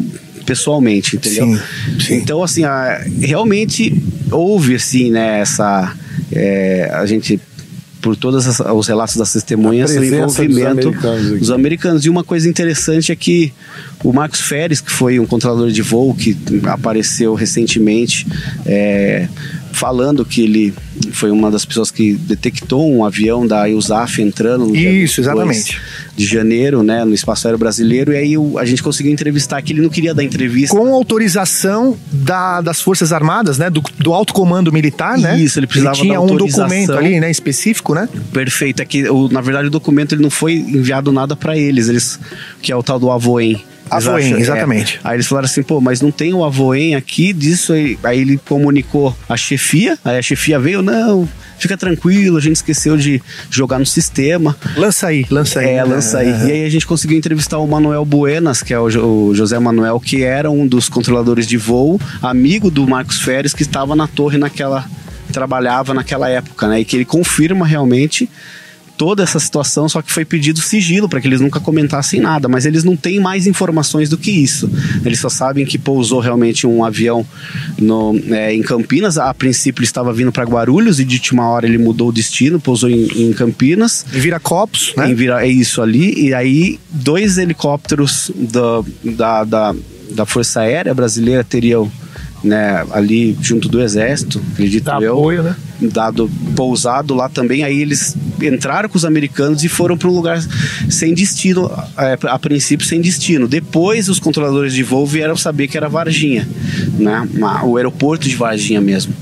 pessoalmente, 0.46 1.16
entendeu? 1.16 1.48
Sim, 1.48 1.60
sim. 2.00 2.16
Então, 2.16 2.44
assim, 2.44 2.64
a, 2.64 3.04
realmente 3.20 4.02
houve, 4.32 4.76
assim, 4.76 5.12
né, 5.12 5.40
essa... 5.40 5.94
É, 6.32 6.90
a 6.94 7.06
gente 7.06 7.40
por 8.06 8.16
todos 8.16 8.46
os 8.60 8.88
relatos 8.88 9.16
das 9.16 9.34
testemunhas, 9.34 9.90
o 9.90 10.04
envolvimento 10.04 10.92
dos 10.92 11.04
americanos, 11.04 11.40
dos 11.40 11.50
americanos. 11.50 12.06
E 12.06 12.10
uma 12.10 12.24
coisa 12.24 12.48
interessante 12.48 13.12
é 13.12 13.16
que 13.16 13.52
o 14.04 14.14
Marcos 14.14 14.42
Feres, 14.42 14.80
que 14.80 14.92
foi 14.92 15.20
um 15.20 15.26
controlador 15.26 15.72
de 15.72 15.82
voo 15.82 16.14
que 16.14 16.38
apareceu 16.66 17.34
recentemente, 17.34 18.28
é, 18.64 19.28
falando 19.76 20.26
que 20.26 20.42
ele 20.42 20.74
foi 21.12 21.30
uma 21.30 21.52
das 21.52 21.66
pessoas 21.66 21.92
que 21.92 22.14
detectou 22.14 22.92
um 22.92 23.04
avião 23.06 23.46
da 23.46 23.68
USAF 23.68 24.22
entrando 24.22 24.66
no 24.66 24.76
Isso, 24.76 25.22
exatamente. 25.22 25.80
de 26.16 26.26
janeiro, 26.26 26.82
né, 26.82 27.04
no 27.04 27.14
espaço 27.14 27.48
aéreo 27.48 27.60
brasileiro, 27.60 28.14
e 28.14 28.18
aí 28.18 28.34
a 28.58 28.66
gente 28.66 28.82
conseguiu 28.82 29.12
entrevistar 29.12 29.62
que 29.62 29.74
ele 29.74 29.82
não 29.82 29.90
queria 29.90 30.14
dar 30.14 30.24
entrevista. 30.24 30.76
Com 30.76 30.94
autorização 30.94 31.98
da, 32.12 32.62
das 32.62 32.82
Forças 32.82 33.12
Armadas, 33.12 33.58
né, 33.58 33.70
do, 33.70 33.84
do 34.00 34.14
alto 34.14 34.34
comando 34.34 34.72
militar, 34.72 35.18
né? 35.18 35.38
Isso, 35.38 35.60
ele 35.60 35.68
precisava 35.68 35.98
ele 35.98 36.08
tinha 36.08 36.22
um 36.22 36.36
documento 36.36 36.94
ali, 36.94 37.20
né, 37.20 37.30
específico, 37.30 37.94
né? 37.94 38.08
Perfeito, 38.32 38.82
é 38.82 38.86
que 38.86 39.10
o, 39.10 39.28
na 39.30 39.42
verdade 39.42 39.68
o 39.68 39.72
documento 39.72 40.16
ele 40.16 40.22
não 40.22 40.30
foi 40.30 40.56
enviado 40.56 41.12
nada 41.12 41.36
para 41.36 41.58
eles, 41.58 41.90
eles 41.90 42.20
que 42.62 42.72
é 42.72 42.76
o 42.76 42.82
tal 42.82 42.98
do 42.98 43.12
Avoen. 43.12 43.62
Avoen, 43.90 44.34
é. 44.34 44.40
exatamente. 44.40 44.98
É. 44.98 45.08
Aí 45.10 45.16
eles 45.16 45.28
falaram 45.28 45.46
assim, 45.46 45.64
pô, 45.64 45.80
mas 45.80 46.02
não 46.02 46.12
tem 46.12 46.34
o 46.34 46.44
Avoen 46.44 46.96
aqui 46.96 47.34
disso 47.34 47.74
aí. 47.74 47.98
Aí 48.04 48.22
ele 48.22 48.38
comunicou 48.38 49.16
a 49.28 49.38
chefia, 49.38 49.98
aí 50.04 50.18
a 50.18 50.22
chefia 50.22 50.60
veio, 50.60 50.82
não, 50.82 51.28
fica 51.58 51.78
tranquilo, 51.78 52.38
a 52.38 52.42
gente 52.42 52.58
esqueceu 52.58 52.98
de 52.98 53.22
jogar 53.50 53.80
no 53.80 53.86
sistema. 53.86 54.56
Lança 54.76 55.08
aí, 55.08 55.26
lança 55.30 55.60
aí. 55.60 55.70
É, 55.70 55.84
lança 55.84 56.20
aí. 56.20 56.30
E 56.48 56.52
aí 56.52 56.66
a 56.66 56.70
gente 56.70 56.86
conseguiu 56.86 57.18
entrevistar 57.18 57.58
o 57.58 57.68
Manuel 57.68 58.06
Buenas, 58.06 58.62
que 58.62 58.74
é 58.74 58.80
o, 58.80 58.86
o 58.86 59.36
José 59.36 59.58
Manuel, 59.60 60.00
que 60.00 60.24
era 60.24 60.50
um 60.50 60.68
dos 60.68 60.90
controladores 60.90 61.48
de 61.48 61.58
voo, 61.58 62.00
amigo 62.22 62.70
do 62.70 62.88
Marcos 62.88 63.20
Férez, 63.20 63.54
que 63.54 63.64
estava 63.64 63.96
na 63.96 64.08
torre 64.08 64.38
naquela 64.38 64.86
trabalhava 65.32 65.94
naquela 65.94 66.30
época, 66.30 66.68
né? 66.68 66.80
E 66.80 66.86
que 66.86 66.96
ele 66.96 67.04
confirma 67.04 67.66
realmente 67.66 68.30
toda 68.98 69.24
essa 69.24 69.40
situação, 69.40 69.88
só 69.88 70.02
que 70.02 70.12
foi 70.12 70.26
pedido 70.26 70.60
sigilo 70.62 71.08
para 71.08 71.22
que 71.22 71.28
eles 71.28 71.42
nunca 71.42 71.60
comentassem 71.60 72.20
nada, 72.20 72.48
mas 72.48 72.66
eles 72.66 72.84
não 72.84 72.96
têm 72.96 73.20
mais 73.20 73.48
informações 73.48 74.10
do 74.10 74.18
que 74.18 74.32
isso. 74.32 74.70
Eles 75.06 75.20
só 75.20 75.30
sabem 75.30 75.66
que 75.66 75.78
pousou 75.78 76.20
realmente 76.20 76.66
um 76.66 76.84
avião 76.84 77.26
no, 77.78 78.20
é, 78.30 78.54
em 78.54 78.62
Campinas. 78.62 79.18
A 79.18 79.34
princípio 79.34 79.82
ele 79.82 79.88
estava 79.88 80.14
vindo 80.14 80.32
para 80.32 80.44
Guarulhos 80.44 81.00
e 81.00 81.06
de 81.06 81.16
última 81.16 81.50
hora 81.50 81.66
ele 81.66 81.78
mudou 81.78 82.10
o 82.10 82.12
destino, 82.12 82.60
pousou 82.60 82.90
em, 82.90 83.06
em 83.16 83.34
Campinas. 83.34 84.06
Em 84.14 84.20
Viracopos, 84.20 84.94
né? 84.96 85.10
Em 85.10 85.16
Vira, 85.16 85.46
é 85.46 85.50
isso 85.50 85.82
ali. 85.82 86.28
E 86.28 86.34
aí 86.34 86.80
dois 86.90 87.38
helicópteros 87.38 88.32
da, 88.36 88.84
da, 89.04 89.44
da, 89.44 89.76
da 90.12 90.26
Força 90.26 90.62
Aérea 90.62 90.94
Brasileira 90.94 91.44
teriam 91.44 91.92
né, 92.46 92.86
ali 92.92 93.36
junto 93.42 93.68
do 93.68 93.82
exército, 93.82 94.42
acredito 94.54 94.84
Dá 94.84 95.00
eu. 95.02 95.14
Apoio, 95.14 95.44
né? 95.44 95.56
Dado 95.82 96.30
pousado 96.56 97.14
lá 97.14 97.28
também, 97.28 97.64
aí 97.64 97.82
eles 97.82 98.16
entraram 98.42 98.88
com 98.88 98.98
os 98.98 99.04
americanos 99.04 99.64
e 99.64 99.68
foram 99.68 99.98
para 99.98 100.08
um 100.08 100.14
lugar 100.14 100.42
sem 100.90 101.14
destino, 101.14 101.70
é, 101.98 102.18
a 102.24 102.40
princípio 102.40 102.86
sem 102.86 103.02
destino. 103.02 103.48
Depois 103.48 104.08
os 104.08 104.20
controladores 104.20 104.74
de 104.74 104.84
voo 104.84 105.06
vieram 105.06 105.36
saber 105.36 105.68
que 105.68 105.76
era 105.76 105.90
Varginha, 105.90 106.48
né, 106.98 107.28
o 107.64 107.76
aeroporto 107.78 108.30
de 108.30 108.36
Varginha 108.36 108.80
mesmo. 108.80 109.14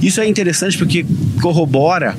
Isso 0.00 0.20
é 0.20 0.26
interessante 0.26 0.78
porque 0.78 1.04
corrobora 1.42 2.16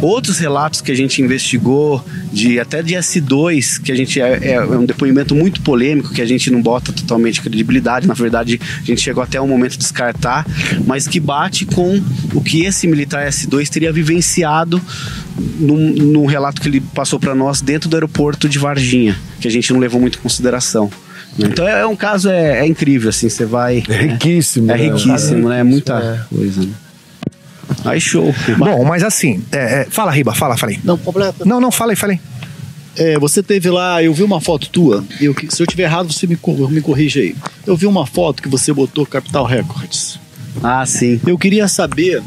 outros 0.00 0.38
relatos 0.38 0.80
que 0.80 0.92
a 0.92 0.94
gente 0.94 1.20
investigou, 1.22 2.04
de 2.32 2.60
até 2.60 2.82
de 2.82 2.94
S2, 2.94 3.80
que 3.82 3.90
a 3.90 3.94
gente 3.94 4.20
é, 4.20 4.38
é, 4.42 4.52
é, 4.52 4.60
um 4.60 4.84
depoimento 4.84 5.34
muito 5.34 5.60
polêmico, 5.62 6.12
que 6.12 6.22
a 6.22 6.26
gente 6.26 6.50
não 6.50 6.62
bota 6.62 6.92
totalmente 6.92 7.40
credibilidade, 7.40 8.06
na 8.06 8.14
verdade 8.14 8.60
a 8.62 8.84
gente 8.84 9.00
chegou 9.00 9.22
até 9.22 9.40
um 9.40 9.48
momento 9.48 9.72
de 9.72 9.78
descartar, 9.78 10.46
mas 10.86 11.06
que 11.06 11.18
bate 11.18 11.66
com 11.66 12.00
o 12.34 12.40
que 12.40 12.64
esse 12.64 12.86
militar 12.86 13.26
S2 13.28 13.68
teria 13.68 13.92
vivenciado 13.92 14.80
num, 15.58 15.92
num 15.92 16.26
relato 16.26 16.60
que 16.60 16.68
ele 16.68 16.80
passou 16.80 17.18
para 17.18 17.34
nós 17.34 17.60
dentro 17.60 17.88
do 17.88 17.96
aeroporto 17.96 18.48
de 18.48 18.58
Varginha, 18.58 19.16
que 19.40 19.48
a 19.48 19.50
gente 19.50 19.72
não 19.72 19.80
levou 19.80 20.00
muito 20.00 20.18
em 20.18 20.22
consideração. 20.22 20.90
Então 21.38 21.68
é, 21.68 21.82
é 21.82 21.86
um 21.86 21.96
caso 21.96 22.28
é, 22.28 22.60
é 22.60 22.66
incrível, 22.66 23.10
assim, 23.10 23.28
você 23.28 23.44
vai. 23.44 23.84
É 23.88 24.02
riquíssimo. 24.02 24.70
É, 24.70 24.76
né? 24.76 24.84
riquíssimo, 24.84 25.48
né? 25.48 25.60
É 25.60 25.62
muita 25.62 25.94
é. 25.94 26.34
coisa. 26.34 26.62
Né? 26.62 26.68
Aí 27.84 28.00
show. 28.00 28.34
Bom, 28.56 28.84
mas 28.84 29.02
assim, 29.02 29.42
é, 29.52 29.82
é, 29.82 29.84
fala, 29.84 30.10
Riba, 30.10 30.34
fala, 30.34 30.56
falei. 30.56 30.78
Não, 30.84 30.96
completa. 30.98 31.44
Não, 31.44 31.60
não, 31.60 31.70
fala 31.70 31.92
aí, 31.92 31.96
fala 31.96 32.12
aí. 32.12 32.20
É, 32.96 33.18
você 33.18 33.42
teve 33.42 33.70
lá, 33.70 34.02
eu 34.02 34.12
vi 34.12 34.24
uma 34.24 34.40
foto 34.40 34.68
tua, 34.70 35.04
eu, 35.20 35.32
se 35.48 35.62
eu 35.62 35.66
tiver 35.66 35.84
errado, 35.84 36.12
você 36.12 36.26
me, 36.26 36.36
me 36.70 36.80
corrige 36.80 37.20
aí. 37.20 37.36
Eu 37.64 37.76
vi 37.76 37.86
uma 37.86 38.04
foto 38.06 38.42
que 38.42 38.48
você 38.48 38.72
botou 38.72 39.06
Capital 39.06 39.44
Records. 39.44 40.18
Ah, 40.62 40.84
sim. 40.84 41.20
Eu 41.24 41.38
queria 41.38 41.68
saber 41.68 42.22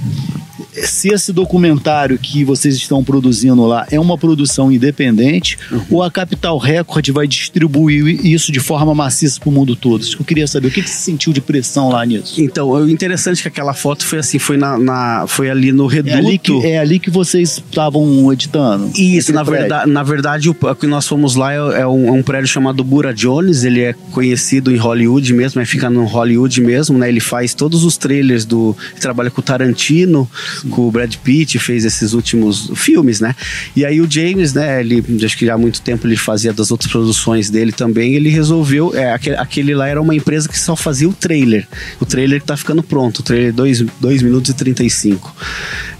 se 0.73 1.09
esse 1.09 1.33
documentário 1.33 2.17
que 2.17 2.43
vocês 2.43 2.75
estão 2.75 3.03
produzindo 3.03 3.65
lá 3.65 3.85
é 3.91 3.99
uma 3.99 4.17
produção 4.17 4.71
independente 4.71 5.57
uhum. 5.71 5.85
ou 5.89 6.03
a 6.03 6.11
Capital 6.11 6.57
Record 6.57 7.09
vai 7.09 7.27
distribuir 7.27 8.25
isso 8.25 8.51
de 8.51 8.59
forma 8.59 8.93
maciça 8.95 9.39
para 9.39 9.49
o 9.49 9.51
mundo 9.51 9.75
todo? 9.75 10.05
Eu 10.17 10.25
queria 10.25 10.47
saber. 10.47 10.67
O 10.67 10.71
que, 10.71 10.81
que 10.81 10.89
você 10.89 10.99
sentiu 10.99 11.33
de 11.33 11.41
pressão 11.41 11.89
lá 11.89 12.05
nisso? 12.05 12.41
Então, 12.41 12.69
o 12.69 12.89
interessante 12.89 13.39
é 13.39 13.41
que 13.43 13.47
aquela 13.47 13.73
foto 13.73 14.05
foi 14.05 14.19
assim, 14.19 14.39
foi, 14.39 14.57
na, 14.57 14.77
na 14.77 15.25
foi 15.27 15.49
ali 15.49 15.71
no 15.71 15.87
Reduto. 15.87 16.15
É 16.15 16.19
ali 16.19 16.37
que, 16.37 16.65
é 16.65 16.79
ali 16.79 16.99
que 16.99 17.09
vocês 17.09 17.57
estavam 17.57 18.31
editando? 18.31 18.91
Isso, 18.95 19.33
na 19.33 19.43
verdade, 19.43 19.89
na 19.89 20.03
verdade, 20.03 20.49
o 20.49 20.75
que 20.75 20.87
nós 20.87 21.07
fomos 21.07 21.35
lá 21.35 21.53
é, 21.53 21.81
é, 21.81 21.87
um, 21.87 22.07
é, 22.07 22.11
um, 22.11 22.23
prédio 22.23 22.47
chamado 22.47 22.83
Bura 22.83 23.13
Jones, 23.13 23.63
ele 23.63 23.81
é 23.81 23.93
conhecido 24.11 24.71
em 24.71 24.77
Hollywood 24.77 25.33
mesmo, 25.33 25.61
é, 25.61 25.65
fica 25.65 25.89
no 25.89 26.05
Hollywood 26.05 26.61
mesmo, 26.61 26.97
né? 26.97 27.09
Ele 27.09 27.19
faz 27.19 27.53
todos 27.53 27.83
os 27.83 27.97
trailers 27.97 28.45
do... 28.45 28.75
trabalha 28.99 29.29
com 29.29 29.41
o 29.41 29.43
Tarantino, 29.43 30.29
com 30.69 30.87
o 30.87 30.91
Brad 30.91 31.15
Pitt, 31.17 31.57
fez 31.59 31.85
esses 31.85 32.13
últimos 32.13 32.71
filmes, 32.75 33.19
né? 33.19 33.35
E 33.75 33.85
aí 33.85 34.01
o 34.01 34.09
James, 34.09 34.53
né, 34.53 34.79
ele, 34.79 35.03
acho 35.23 35.37
que 35.37 35.45
já 35.45 35.55
há 35.55 35.57
muito 35.57 35.81
tempo 35.81 36.07
ele 36.07 36.15
fazia 36.15 36.53
das 36.53 36.71
outras 36.71 36.91
produções 36.91 37.49
dele 37.49 37.71
também, 37.71 38.15
ele 38.15 38.29
resolveu, 38.29 38.95
é, 38.95 39.13
aquele, 39.13 39.35
aquele 39.37 39.75
lá 39.75 39.87
era 39.87 40.01
uma 40.01 40.15
empresa 40.15 40.47
que 40.47 40.59
só 40.59 40.75
fazia 40.75 41.07
o 41.07 41.13
trailer. 41.13 41.67
O 41.99 42.05
trailer 42.05 42.39
que 42.39 42.47
tá 42.47 42.57
ficando 42.57 42.83
pronto, 42.83 43.19
o 43.19 43.23
trailer 43.23 43.53
2 43.53 44.21
minutos 44.21 44.51
e 44.51 44.53
35. 44.53 45.35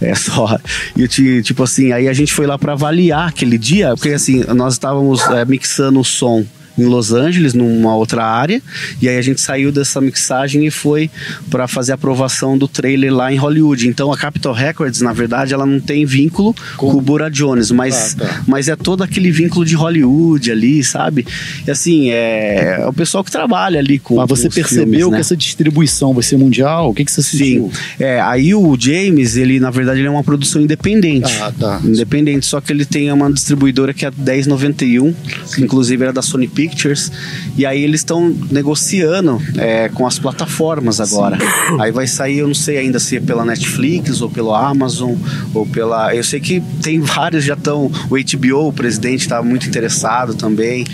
É 0.02 0.16
só. 0.16 0.60
E 0.96 1.08
tipo 1.42 1.64
assim, 1.64 1.92
aí 1.92 2.08
a 2.08 2.14
gente 2.14 2.34
foi 2.34 2.48
lá 2.48 2.58
para 2.58 2.74
avaliar 2.74 3.30
aquele 3.30 3.58
dia, 3.58 3.96
porque 3.96 4.10
assim, 4.10 4.44
nós 4.56 4.74
estávamos 4.74 5.22
é, 5.28 5.46
mixando 5.46 6.00
o 6.00 6.04
som 6.04 6.46
em 6.78 6.86
Los 6.86 7.12
Angeles, 7.12 7.54
numa 7.54 7.96
outra 7.96 8.24
área. 8.24 8.62
E 9.02 9.10
aí 9.10 9.18
a 9.18 9.22
gente 9.22 9.42
saiu 9.42 9.72
dessa 9.72 10.00
mixagem 10.00 10.66
e 10.66 10.72
foi 10.72 11.10
para 11.50 11.68
fazer 11.68 11.92
a 11.92 11.96
aprovação 11.96 12.58
do 12.58 12.68
trailer 12.68 13.14
lá 13.14 13.32
em 13.32 13.38
Hollywood. 13.38 13.88
Então 13.88 14.12
a 14.12 14.18
Capitol 14.18 14.54
Records, 14.54 15.02
na 15.02 15.14
verdade, 15.14 15.54
ela 15.54 15.66
não 15.66 15.80
tem 15.80 16.06
vínculo 16.06 16.56
com, 16.78 16.92
com 16.92 16.98
o 16.98 17.02
Bura 17.02 17.30
Jones, 17.30 17.72
mas, 17.72 18.16
ah, 18.20 18.26
tá. 18.26 18.44
mas 18.48 18.68
é 18.68 18.76
todo 18.76 19.04
aquele 19.04 19.32
vínculo 19.32 19.66
de 19.66 19.76
Hollywood 19.76 20.52
ali, 20.52 20.84
sabe? 20.84 21.26
E 21.66 21.72
assim, 21.72 22.12
é, 22.12 22.78
é 22.82 22.88
o 22.88 22.94
pessoal 22.94 23.24
que 23.24 23.32
trabalha 23.32 23.80
ali 23.80 24.00
com. 24.00 24.16
Mas 24.16 24.30
você 24.30 24.50
percebeu 24.50 24.86
filmes, 24.86 25.06
que 25.06 25.12
né? 25.12 25.20
essa 25.20 25.38
distribuição 25.38 26.14
vai 26.14 26.24
ser 26.24 26.38
mundial? 26.38 26.90
O 26.90 26.94
que, 26.94 27.06
que 27.06 27.12
você 27.12 27.22
sentiu? 27.22 27.72
Sim. 27.74 28.04
É, 28.04 28.22
aí 28.22 28.54
o 28.56 28.76
James, 28.80 29.36
ele 29.36 29.60
na 29.60 29.70
verdade 29.70 30.00
ele 30.00 30.08
é 30.08 30.12
uma 30.12 30.24
produção 30.24 30.62
independente. 30.62 31.32
Ah, 31.42 31.52
tá. 31.58 31.82
Independente, 31.84 32.46
só 32.46 32.62
que 32.62 32.72
ele 32.72 32.86
tem 32.86 33.12
uma 33.12 33.32
distribuidora 33.32 33.94
que 33.94 34.06
é 34.06 34.08
a 34.08 34.12
1091, 34.12 35.14
que 35.54 35.62
inclusive 35.62 36.04
era 36.04 36.14
da 36.14 36.22
Sony 36.22 36.48
Pictures 36.48 36.61
Pictures. 36.62 37.12
E 37.58 37.66
aí 37.66 37.84
eles 37.84 38.02
estão 38.02 38.36
negociando 38.52 39.42
é, 39.58 39.90
com 39.90 40.06
as 40.06 40.20
plataformas 40.20 41.02
agora. 41.02 41.38
Sim. 41.40 41.82
Aí 41.82 41.92
vai 41.92 42.06
sair, 42.06 42.40
eu 42.40 42.48
não 42.48 42.54
sei 42.54 42.78
ainda 42.78 43.00
se 43.00 43.18
é 43.18 43.20
pela 43.20 43.44
Netflix 43.44 44.22
ou 44.22 44.30
pelo 44.30 44.54
Amazon 44.54 45.16
ou 45.54 45.66
pela. 45.66 46.16
Eu 46.16 46.24
sei 46.24 46.40
que 46.40 46.62
tem 46.84 47.00
vários 47.02 47.44
já 47.44 47.56
estão. 47.56 47.92
O 48.10 48.16
HBO, 48.16 48.68
o 48.68 48.74
presidente, 48.74 49.22
está 49.22 49.42
muito 49.42 49.68
interessado 49.68 50.36
também. 50.36 50.86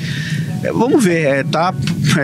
É, 0.64 0.72
vamos 0.72 1.04
ver, 1.04 1.26
é, 1.26 1.44
tá 1.44 1.74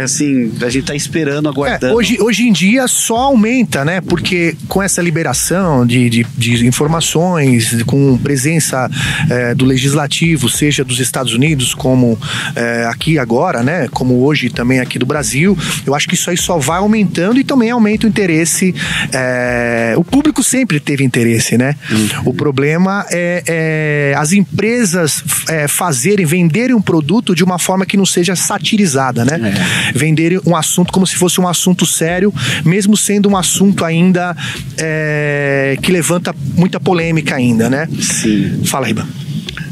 assim, 0.04 0.52
a 0.62 0.70
gente 0.70 0.86
tá 0.86 0.96
esperando, 0.96 1.50
aguardando. 1.50 1.94
É, 1.94 1.96
hoje, 1.96 2.18
hoje 2.20 2.44
em 2.48 2.52
dia 2.52 2.88
só 2.88 3.18
aumenta, 3.18 3.84
né? 3.84 4.02
Porque 4.02 4.56
com 4.68 4.82
essa 4.82 5.02
liberação 5.02 5.86
de, 5.86 6.10
de, 6.10 6.26
de 6.38 6.66
informações, 6.66 7.84
com 7.84 8.18
presença 8.18 8.90
é, 9.30 9.54
do 9.54 9.66
legislativo, 9.66 10.50
seja 10.50 10.84
dos 10.84 11.00
Estados 11.00 11.34
Unidos, 11.34 11.74
como 11.74 12.18
é, 12.56 12.86
aqui 12.86 13.18
agora, 13.18 13.62
né? 13.62 13.88
Como 13.92 14.24
hoje 14.24 14.50
também 14.50 14.80
aqui 14.80 14.98
do 14.98 15.06
Brasil, 15.06 15.58
eu 15.86 15.94
acho 15.94 16.08
que 16.08 16.16
isso 16.16 16.30
aí 16.30 16.38
só 16.38 16.58
vai 16.58 16.80
aumentando 16.80 17.40
e 17.40 17.44
também 17.44 17.72
aumenta 17.72 18.06
o 18.06 18.10
interesse. 18.10 18.74
É, 19.12 19.94
o 19.98 20.04
público 20.04 20.44
sempre 20.44 20.80
teve 20.80 21.04
interesse, 21.04 21.58
né? 21.58 21.76
Uhum. 21.92 22.08
O 22.26 22.34
problema 22.34 23.06
é, 23.12 23.44
é 23.48 24.16
as 24.18 24.32
empresas 24.32 25.24
fazerem, 25.68 26.26
venderem 26.26 26.76
um 26.76 26.82
produto 26.82 27.36
de 27.36 27.44
uma 27.44 27.60
forma 27.60 27.86
que 27.86 27.98
não 27.98 28.06
seja 28.06 28.23
seja 28.24 28.36
satirizada, 28.36 29.26
né? 29.26 29.54
É. 29.54 29.92
Vender 29.98 30.40
um 30.46 30.56
assunto 30.56 30.92
como 30.92 31.06
se 31.06 31.16
fosse 31.16 31.42
um 31.42 31.48
assunto 31.48 31.86
sério, 31.86 32.34
mesmo 32.64 32.96
sendo 32.96 33.30
um 33.30 33.36
assunto 33.36 33.84
ainda 33.84 34.36
é, 34.78 35.78
que 35.82 35.92
levanta 35.92 36.34
muita 36.56 36.80
polêmica 36.80 37.36
ainda, 37.36 37.70
né? 37.70 37.88
Sim. 38.00 38.62
Fala, 38.66 38.88
Riba. 38.88 39.08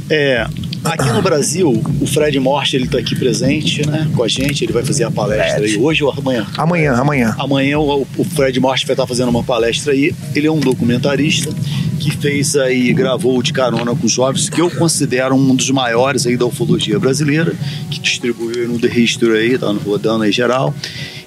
É, 0.09 0.45
Aqui 0.83 1.09
no 1.11 1.21
Brasil, 1.21 1.69
o 2.01 2.07
Fred 2.07 2.39
Morte 2.39 2.75
ele 2.75 2.85
está 2.85 2.97
aqui 2.97 3.15
presente, 3.15 3.87
né, 3.87 4.09
com 4.15 4.23
a 4.23 4.27
gente. 4.27 4.65
Ele 4.65 4.73
vai 4.73 4.83
fazer 4.83 5.03
a 5.03 5.11
palestra 5.11 5.63
aí 5.63 5.77
hoje 5.77 6.03
ou 6.03 6.11
amanhã? 6.11 6.47
Amanhã, 6.57 6.93
amanhã. 6.93 7.35
Amanhã 7.37 7.77
o, 7.77 8.07
o 8.17 8.23
Fred 8.23 8.59
Morte 8.59 8.87
vai 8.87 8.95
estar 8.95 9.05
fazendo 9.05 9.29
uma 9.29 9.43
palestra 9.43 9.93
aí. 9.93 10.13
Ele 10.33 10.47
é 10.47 10.51
um 10.51 10.59
documentarista 10.59 11.53
que 12.01 12.09
fez 12.17 12.55
aí, 12.55 12.91
gravou 12.91 13.43
de 13.43 13.53
carona 13.53 13.95
com 13.95 14.07
os 14.07 14.11
jovens, 14.11 14.49
que 14.49 14.59
eu 14.59 14.71
considero 14.71 15.35
um 15.35 15.55
dos 15.55 15.69
maiores 15.69 16.25
aí 16.25 16.35
da 16.35 16.47
ufologia 16.47 16.97
brasileira, 16.99 17.53
que 17.91 17.99
distribuiu 17.99 18.67
no 18.67 18.79
The 18.79 18.87
History 18.87 19.37
aí, 19.37 19.57
tá 19.57 19.71
rodando 19.71 20.23
aí 20.23 20.31
geral. 20.31 20.73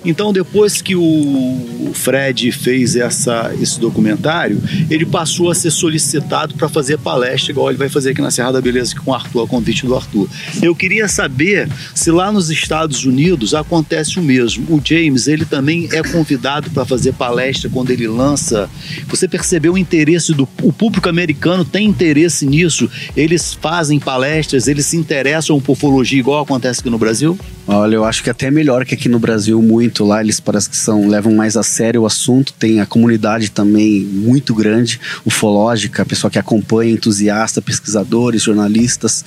Então, 0.05 0.33
depois 0.33 0.83
que 0.83 0.95
o 0.95 1.91
Fred 1.95 2.51
fez 2.53 2.97
essa, 2.97 3.55
esse 3.61 3.79
documentário, 3.81 4.61
ele 4.91 5.07
passou 5.07 5.51
a 5.51 5.55
ser 5.55 5.71
solicitado 5.71 6.55
para 6.55 6.69
fazer 6.69 6.99
palestra, 6.99 7.53
igual 7.53 7.69
ele 7.71 7.79
vai 7.79 7.89
fazer 7.89 8.11
aqui 8.11 8.21
na 8.21 8.31
Serra 8.31 8.53
da 8.53 8.61
Beleza 8.61 8.95
com 8.97 9.11
o 9.11 9.15
Arthur, 9.15 9.45
a 9.45 9.47
convite 9.47 9.87
do 9.87 9.95
Arthur. 9.95 10.29
Eu 10.63 10.75
queria 10.75 11.09
saber 11.09 11.69
se 11.95 12.11
lá 12.11 12.31
nos 12.33 12.51
Estados 12.51 13.05
Unidos 13.05 13.55
acontece 13.55 14.19
o 14.19 14.23
mesmo. 14.23 14.65
O 14.75 14.81
James, 14.85 15.27
ele 15.29 15.45
também 15.45 15.89
é 15.93 16.03
convidado 16.03 16.71
para 16.71 16.85
fazer 16.85 17.15
palestra 17.15 17.71
quando 17.71 17.91
ele 17.91 18.07
lança. 18.07 18.69
Você 19.09 19.29
percebeu 19.29 19.75
o 19.75 19.79
interesse 19.79 20.33
do 20.33 20.49
o 20.63 20.73
público 20.73 21.09
americano 21.09 21.65
tem 21.65 21.87
interesse 21.87 22.47
nisso? 22.47 22.91
Eles 23.17 23.55
fazem 23.55 23.99
palestras, 23.99 24.69
eles 24.69 24.87
se 24.87 24.97
interessam 24.97 25.61
por 25.61 25.73
ufologia 25.73 26.19
igual 26.19 26.43
acontece 26.43 26.81
aqui 26.81 26.91
no 26.91 26.99
Brasil? 26.99 27.39
Olha, 27.67 27.95
eu 27.95 28.05
acho 28.05 28.23
que 28.23 28.31
até 28.31 28.51
melhor 28.51 28.85
que 28.85 28.95
aqui 28.95 29.09
no 29.09 29.19
Brasil 29.19 29.61
muito 29.63 29.94
lá, 30.03 30.23
eles 30.23 30.41
parece 30.41 30.71
que 30.71 30.77
são, 30.77 31.07
levam 31.07 31.35
mais 31.35 31.57
a 31.57 31.63
sério 31.63 32.03
o 32.03 32.07
assunto, 32.07 32.55
tem 32.55 32.81
a 32.81 32.87
comunidade 32.87 33.51
também 33.51 34.01
muito 34.01 34.55
grande, 34.55 34.99
ufológica, 35.27 36.07
pessoal 36.07 36.31
que 36.31 36.39
acompanha, 36.39 36.91
entusiasta, 36.91 37.61
pesquisadores, 37.61 38.43
jornalistas. 38.43 39.25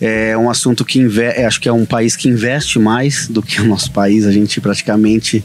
É 0.00 0.36
um 0.36 0.50
assunto 0.50 0.84
que 0.84 1.00
é, 1.20 1.46
acho 1.46 1.60
que 1.60 1.68
é 1.68 1.72
um 1.72 1.86
país 1.86 2.14
que 2.14 2.28
investe 2.28 2.78
mais 2.78 3.26
do 3.26 3.42
que 3.42 3.60
o 3.60 3.64
nosso 3.64 3.90
país, 3.90 4.26
a 4.26 4.32
gente 4.32 4.60
praticamente 4.60 5.42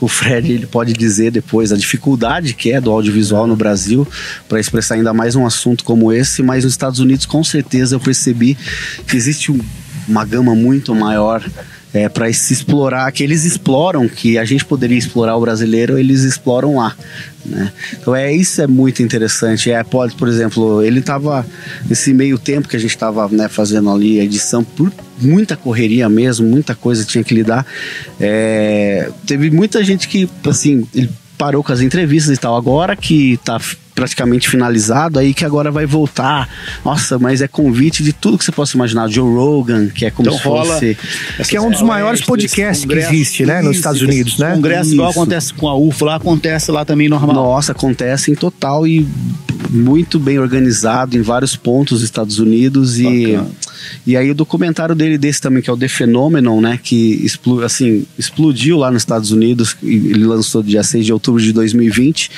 o 0.00 0.08
Fred 0.08 0.52
ele 0.52 0.66
pode 0.66 0.92
dizer 0.92 1.30
depois 1.30 1.72
a 1.72 1.76
dificuldade 1.76 2.52
que 2.52 2.72
é 2.72 2.80
do 2.80 2.90
audiovisual 2.90 3.46
no 3.46 3.56
Brasil 3.56 4.06
para 4.48 4.60
expressar 4.60 4.96
ainda 4.96 5.14
mais 5.14 5.34
um 5.34 5.46
assunto 5.46 5.84
como 5.84 6.12
esse, 6.12 6.42
mas 6.42 6.64
nos 6.64 6.74
Estados 6.74 7.00
Unidos 7.00 7.24
com 7.24 7.42
certeza 7.42 7.94
eu 7.94 8.00
percebi 8.00 8.56
que 9.06 9.16
existe 9.16 9.50
um, 9.50 9.60
uma 10.06 10.24
gama 10.24 10.54
muito 10.54 10.94
maior 10.94 11.42
é, 11.94 12.08
para 12.08 12.30
se 12.32 12.52
explorar, 12.52 13.10
que 13.12 13.22
eles 13.22 13.44
exploram, 13.44 14.08
que 14.08 14.36
a 14.36 14.44
gente 14.44 14.64
poderia 14.64 14.98
explorar 14.98 15.36
o 15.36 15.40
brasileiro, 15.40 15.96
eles 15.96 16.22
exploram 16.22 16.76
lá. 16.76 16.94
Né? 17.46 17.72
Então 17.92 18.14
é 18.16 18.32
isso 18.34 18.60
é 18.60 18.66
muito 18.66 19.00
interessante. 19.00 19.70
É, 19.70 19.82
pode, 19.84 20.16
por 20.16 20.26
exemplo, 20.26 20.82
ele 20.82 20.98
estava 20.98 21.46
nesse 21.88 22.12
meio 22.12 22.36
tempo 22.36 22.66
que 22.66 22.76
a 22.76 22.80
gente 22.80 22.90
estava 22.90 23.28
né, 23.28 23.48
fazendo 23.48 23.90
ali 23.90 24.18
a 24.18 24.24
edição 24.24 24.64
por 24.64 24.92
muita 25.20 25.56
correria 25.56 26.08
mesmo, 26.08 26.48
muita 26.48 26.74
coisa 26.74 27.04
tinha 27.04 27.22
que 27.22 27.32
lidar. 27.32 27.64
É, 28.18 29.08
teve 29.24 29.48
muita 29.50 29.84
gente 29.84 30.08
que 30.08 30.28
assim 30.46 30.86
ele 30.92 31.08
parou 31.38 31.62
com 31.62 31.72
as 31.72 31.80
entrevistas 31.80 32.36
e 32.36 32.40
tal. 32.40 32.56
Agora 32.56 32.96
que 32.96 33.34
está 33.34 33.60
praticamente 33.94 34.48
finalizado, 34.48 35.18
aí 35.18 35.32
que 35.32 35.44
agora 35.44 35.70
vai 35.70 35.86
voltar. 35.86 36.48
Nossa, 36.84 37.18
mas 37.18 37.40
é 37.40 37.48
convite 37.48 38.02
de 38.02 38.12
tudo 38.12 38.36
que 38.36 38.44
você 38.44 38.52
possa 38.52 38.76
imaginar. 38.76 39.08
Joe 39.08 39.32
Rogan, 39.32 39.88
que 39.88 40.04
é 40.04 40.10
como 40.10 40.28
então, 40.28 40.38
se 40.38 40.42
fosse. 40.42 40.98
Que 41.48 41.56
é 41.56 41.60
um 41.60 41.70
dos 41.70 41.82
maiores 41.82 42.20
podcasts 42.20 42.84
que 42.84 42.94
existe, 42.94 43.46
né? 43.46 43.62
Nos 43.62 43.76
Estados 43.76 44.02
Unidos, 44.02 44.38
né? 44.38 44.54
Congresso 44.54 44.92
igual 44.92 45.10
acontece 45.10 45.54
com 45.54 45.68
a 45.68 45.76
UFO, 45.76 46.04
lá 46.04 46.16
acontece 46.16 46.70
lá 46.70 46.84
também 46.84 47.08
normal. 47.08 47.34
Nossa, 47.34 47.72
acontece 47.72 48.30
em 48.30 48.34
total 48.34 48.86
e 48.86 49.06
muito 49.70 50.18
bem 50.18 50.38
organizado 50.38 51.16
em 51.16 51.22
vários 51.22 51.56
pontos 51.56 52.00
dos 52.00 52.02
Estados 52.02 52.38
Unidos 52.38 52.98
e 52.98 53.38
e 54.06 54.16
aí 54.16 54.30
o 54.30 54.34
documentário 54.34 54.94
dele 54.94 55.18
desse 55.18 55.40
também 55.40 55.62
que 55.62 55.70
é 55.70 55.72
o 55.72 55.76
The 55.76 55.88
Phenomenon, 55.88 56.60
né, 56.60 56.78
que 56.82 57.26
assim, 57.64 58.06
explodiu 58.18 58.78
lá 58.78 58.90
nos 58.90 59.02
Estados 59.02 59.30
Unidos, 59.30 59.76
ele 59.82 60.24
lançou 60.24 60.62
dia 60.62 60.82
6 60.82 61.06
de 61.06 61.12
outubro 61.12 61.42
de 61.42 61.52
2020. 61.52 62.30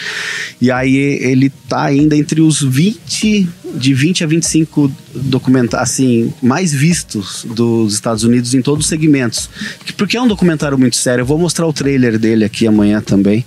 E 0.61 0.71
aí 0.71 0.97
ele 0.97 1.51
tá 1.69 1.85
ainda 1.85 2.17
entre 2.17 2.41
os 2.41 2.63
20 2.63 3.49
de 3.75 3.93
20 3.93 4.25
a 4.25 4.27
25 4.27 4.91
documentários 5.15 5.91
assim 5.91 6.33
mais 6.43 6.73
vistos 6.73 7.45
dos 7.49 7.95
Estados 7.95 8.25
Unidos 8.25 8.55
em 8.55 8.63
todos 8.63 8.85
os 8.85 8.89
segmentos. 8.89 9.51
Porque 9.97 10.17
é 10.17 10.23
um 10.23 10.29
documentário 10.29 10.79
muito 10.79 10.97
sério. 10.97 11.23
Eu 11.23 11.27
vou 11.27 11.39
mostrar 11.39 11.67
o 11.67 11.73
trailer 11.73 12.19
dele 12.19 12.45
aqui 12.45 12.67
amanhã 12.67 13.01
também. 13.01 13.45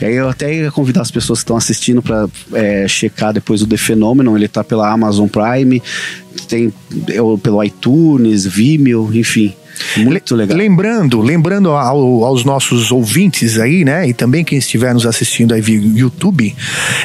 E 0.00 0.04
aí 0.04 0.14
eu 0.14 0.28
até 0.28 0.54
ia 0.54 0.70
convidar 0.70 1.02
as 1.02 1.10
pessoas 1.10 1.40
que 1.40 1.44
estão 1.44 1.56
assistindo 1.56 2.02
para 2.02 2.28
é, 2.52 2.88
checar 2.88 3.32
depois 3.32 3.62
o 3.62 3.66
The 3.66 3.76
Phenomenon. 3.76 4.36
Ele 4.36 4.48
tá 4.48 4.64
pela 4.64 4.90
Amazon 4.90 5.28
Prime, 5.28 5.82
tem 6.48 6.72
pelo 7.42 7.62
iTunes, 7.62 8.46
Vimeo, 8.46 9.10
enfim. 9.12 9.54
Muito 9.96 10.34
legal. 10.34 10.56
Lembrando, 10.56 11.20
lembrando 11.20 11.70
ao, 11.70 12.24
aos 12.24 12.44
nossos 12.44 12.92
ouvintes 12.92 13.58
aí, 13.58 13.84
né, 13.84 14.08
e 14.08 14.14
também 14.14 14.44
quem 14.44 14.58
estiver 14.58 14.92
nos 14.92 15.06
assistindo 15.06 15.54
aí 15.54 15.60
via 15.60 15.80
YouTube, 15.80 16.54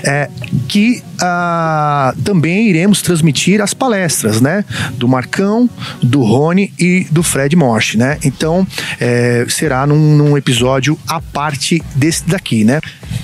é, 0.03 0.29
que 0.67 1.01
ah, 1.21 2.13
também 2.23 2.69
iremos 2.69 3.01
transmitir 3.01 3.61
as 3.61 3.73
palestras, 3.73 4.41
né, 4.41 4.65
do 4.95 5.07
Marcão, 5.07 5.69
do 6.01 6.21
Rony 6.21 6.73
e 6.79 7.07
do 7.11 7.23
Fred 7.23 7.55
Morse, 7.55 7.97
né. 7.97 8.17
Então 8.23 8.67
é, 8.99 9.45
será 9.49 9.87
num, 9.87 10.15
num, 10.15 10.37
episódio 10.37 10.97
à 11.07 11.21
parte 11.21 11.81
desse 11.95 12.27
daqui, 12.27 12.63
né. 12.63 12.81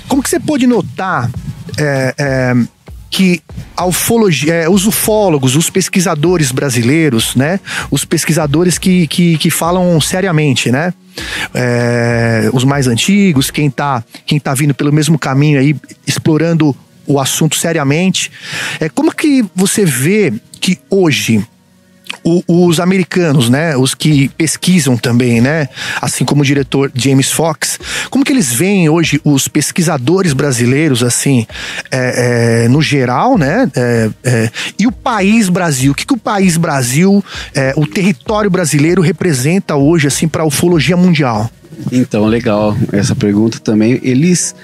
Como 0.08 0.22
que 0.22 0.30
você 0.30 0.40
pode 0.40 0.66
notar 0.66 1.30
é, 1.78 2.14
é 2.18 2.54
que 3.12 3.42
a 3.76 3.84
ufologia, 3.84 4.54
é, 4.54 4.68
os 4.70 4.86
ufólogos, 4.86 5.54
os 5.54 5.68
pesquisadores 5.68 6.50
brasileiros, 6.50 7.36
né? 7.36 7.60
Os 7.90 8.06
pesquisadores 8.06 8.78
que, 8.78 9.06
que, 9.06 9.36
que 9.36 9.50
falam 9.50 10.00
seriamente, 10.00 10.72
né? 10.72 10.94
É, 11.52 12.48
os 12.54 12.64
mais 12.64 12.86
antigos, 12.86 13.50
quem 13.50 13.70
tá, 13.70 14.02
quem 14.24 14.40
tá 14.40 14.54
vindo 14.54 14.72
pelo 14.72 14.90
mesmo 14.90 15.18
caminho 15.18 15.60
aí, 15.60 15.76
explorando 16.06 16.74
o 17.06 17.20
assunto 17.20 17.54
seriamente. 17.54 18.32
É, 18.80 18.88
como 18.88 19.14
que 19.14 19.44
você 19.54 19.84
vê 19.84 20.32
que 20.58 20.78
hoje 20.88 21.44
o, 22.24 22.42
os 22.66 22.80
americanos, 22.80 23.48
né, 23.48 23.76
os 23.76 23.94
que 23.94 24.28
pesquisam 24.30 24.96
também, 24.96 25.40
né, 25.40 25.68
assim 26.00 26.24
como 26.24 26.42
o 26.42 26.44
diretor 26.44 26.90
James 26.94 27.30
Fox, 27.30 27.78
como 28.10 28.24
que 28.24 28.32
eles 28.32 28.52
veem 28.52 28.88
hoje 28.88 29.20
os 29.24 29.48
pesquisadores 29.48 30.32
brasileiros, 30.32 31.02
assim, 31.02 31.46
é, 31.90 32.64
é, 32.64 32.68
no 32.68 32.80
geral, 32.80 33.36
né, 33.36 33.70
é, 33.74 34.10
é 34.24 34.50
e 34.78 34.86
o 34.86 34.92
país 34.92 35.48
Brasil, 35.48 35.92
o 35.92 35.94
que, 35.94 36.06
que 36.06 36.14
o 36.14 36.18
país 36.18 36.56
Brasil, 36.56 37.24
é, 37.54 37.72
o 37.76 37.86
território 37.86 38.50
brasileiro 38.50 39.02
representa 39.02 39.76
hoje, 39.76 40.06
assim, 40.06 40.28
para 40.28 40.42
a 40.42 40.46
ufologia 40.46 40.96
mundial? 40.96 41.50
Então, 41.90 42.26
legal 42.26 42.76
essa 42.92 43.14
pergunta 43.14 43.58
também. 43.58 44.00
Eles 44.02 44.54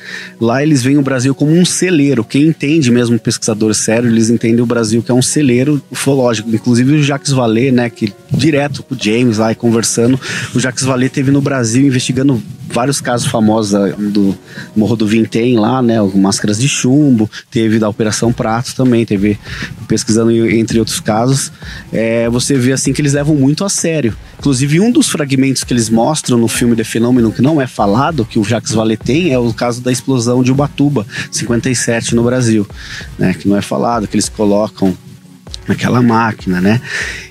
lá 0.41 0.63
eles 0.63 0.83
veem 0.83 0.99
o 0.99 1.03
Brasil 1.03 1.35
como 1.35 1.53
um 1.53 1.65
celeiro. 1.65 2.25
Quem 2.25 2.47
entende 2.47 2.91
mesmo 2.91 3.19
pesquisador 3.19 3.75
sério, 3.75 4.09
eles 4.09 4.31
entendem 4.31 4.61
o 4.61 4.67
Brasil 4.67 5.03
que 5.03 5.11
é 5.11 5.15
um 5.15 5.23
celeiro 5.23 5.81
ufológico. 5.91 6.49
Inclusive 6.51 6.97
o 6.97 7.03
Jacques 7.03 7.33
Vallée, 7.33 7.71
né, 7.71 7.91
que 7.91 8.13
direto 8.31 8.83
com 8.83 8.95
o 8.95 8.99
James 9.01 9.39
lá 9.39 9.53
e 9.53 9.55
conversando, 9.55 10.19
o 10.55 10.61
Jacques 10.61 10.85
Vallée 10.85 11.09
teve 11.09 11.31
no 11.31 11.41
Brasil 11.41 11.87
investigando 11.87 12.43
vários 12.71 13.01
casos 13.01 13.27
famosos 13.27 13.95
do 13.97 14.37
Morro 14.77 14.97
do 14.97 15.07
Vintém 15.07 15.59
lá, 15.59 15.83
né? 15.83 15.97
Máscaras 16.15 16.59
de 16.59 16.69
chumbo, 16.69 17.31
teve 17.51 17.79
da 17.79 17.89
Operação 17.89 18.33
Prato 18.33 18.75
também, 18.75 19.05
teve 19.05 19.39
pesquisando 19.87 20.31
entre 20.49 20.79
outros 20.79 21.01
casos. 21.01 21.51
É, 21.93 22.29
você 22.29 22.55
vê 22.55 22.73
assim 22.73 22.93
que 22.93 23.01
eles 23.01 23.15
levam 23.15 23.35
muito 23.35 23.65
a 23.65 23.69
sério. 23.69 24.17
Inclusive, 24.39 24.81
um 24.81 24.93
dos 24.93 25.09
fragmentos 25.09 25.65
que 25.65 25.73
eles 25.73 25.91
mostram 25.91 26.39
no 26.39 26.47
filme 26.47 26.77
The 26.77 26.85
Fenômeno, 26.85 27.33
que 27.33 27.43
não 27.43 27.61
é 27.61 27.67
falado, 27.67 28.25
que 28.25 28.39
o 28.39 28.45
Jacques 28.45 28.73
Vallée 28.73 28.97
tem, 28.97 29.33
é 29.33 29.39
o 29.39 29.53
caso 29.53 29.81
da 29.81 29.91
explosão 29.91 30.43
de 30.43 30.53
Ubatuba, 30.53 31.07
57, 31.31 32.15
no 32.15 32.23
Brasil, 32.23 32.67
né? 33.19 33.35
Que 33.35 33.49
não 33.49 33.57
é 33.57 33.63
falado, 33.63 34.07
que 34.07 34.15
eles 34.15 34.29
colocam 34.29 34.97
naquela 35.69 36.03
máquina, 36.03 36.61
né? 36.61 36.81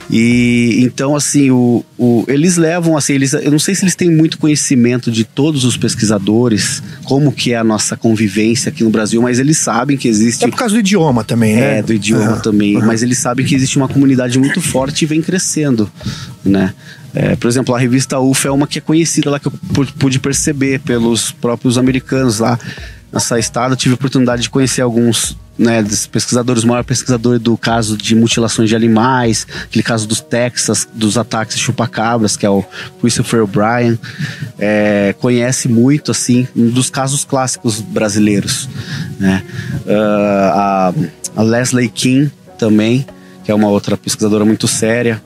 E 0.10 0.80
então, 0.84 1.16
assim, 1.16 1.52
o, 1.52 1.84
o, 1.98 2.24
eles 2.28 2.56
levam, 2.56 2.96
assim, 2.96 3.14
eles, 3.14 3.34
eu 3.34 3.52
não 3.52 3.60
sei 3.60 3.76
se 3.76 3.84
eles 3.84 3.96
têm 3.96 4.10
muito 4.10 4.38
conhecimento 4.38 5.12
de 5.12 5.26
todos 5.26 5.66
os 5.66 5.76
pesquisadores, 5.76 6.82
como 7.04 7.32
que 7.32 7.52
é 7.52 7.58
a 7.58 7.64
nossa 7.64 7.98
convivência 7.98 8.70
aqui 8.70 8.84
no 8.84 8.90
Brasil, 8.90 9.22
mas 9.22 9.38
eles 9.38 9.58
sabem 9.58 9.98
que 9.98 10.08
existe. 10.08 10.46
É 10.46 10.48
por 10.48 10.58
causa 10.58 10.76
do 10.76 10.80
idioma 10.80 11.24
também, 11.24 11.56
né? 11.56 11.80
É, 11.80 11.82
do 11.82 11.94
idioma 11.94 12.36
uhum. 12.36 12.40
também. 12.40 12.78
Uhum. 12.78 12.86
Mas 12.86 13.04
eles 13.04 13.18
sabem 13.18 13.46
que 13.46 13.54
existe 13.54 13.78
uma 13.78 13.88
comunidade 13.88 14.40
muito 14.40 14.62
forte 14.62 15.02
e 15.02 15.06
vem 15.06 15.22
crescendo, 15.22 15.92
né? 16.46 16.74
É, 17.14 17.36
por 17.36 17.48
exemplo, 17.48 17.74
a 17.74 17.80
revista 17.80 18.20
UF 18.20 18.48
é 18.48 18.52
uma 18.52 18.68
que 18.68 18.78
é 18.78 18.82
conhecida 18.82 19.30
lá 19.30 19.40
que 19.40 19.48
eu 19.48 19.54
pude 19.98 20.20
perceber 20.20 20.80
pelos 20.80 21.32
próprios 21.32 21.78
americanos 21.78 22.40
lá 22.40 22.60
nessa 23.12 23.40
estada. 23.40 23.74
Eu 23.74 23.78
tive 23.78 23.94
a 23.94 23.96
oportunidade 23.96 24.44
de 24.44 24.50
conhecer 24.50 24.82
alguns 24.82 25.36
né, 25.58 25.82
dos 25.82 26.06
pesquisadores, 26.06 26.64
o 26.64 26.68
maior 26.68 26.84
pesquisador 26.84 27.40
do 27.40 27.58
caso 27.58 27.98
de 27.98 28.16
mutilações 28.16 28.70
de 28.70 28.76
animais, 28.76 29.48
aquele 29.64 29.84
caso 29.84 30.08
dos 30.08 30.22
Texas, 30.22 30.88
dos 30.94 31.18
ataques 31.18 31.58
chupacabras, 31.58 32.38
que 32.38 32.46
é 32.46 32.50
o 32.50 32.64
Christopher 33.02 33.44
O'Brien, 33.44 33.98
é, 34.60 35.16
conhece 35.20 35.68
muito, 35.68 36.12
assim, 36.12 36.48
um 36.56 36.70
dos 36.70 36.90
casos 36.90 37.26
clássicos 37.26 37.80
brasileiros, 37.82 38.70
né? 39.20 39.44
Uh, 39.86 40.52
a, 40.54 40.94
a, 41.36 41.42
Leslie 41.42 41.90
King 41.90 42.32
também, 42.58 43.06
que 43.44 43.52
é 43.52 43.56
uma 43.56 43.70
outra 43.70 43.98
pesquisadora 43.98 44.46
muito 44.46 44.68
séria, 44.68 45.22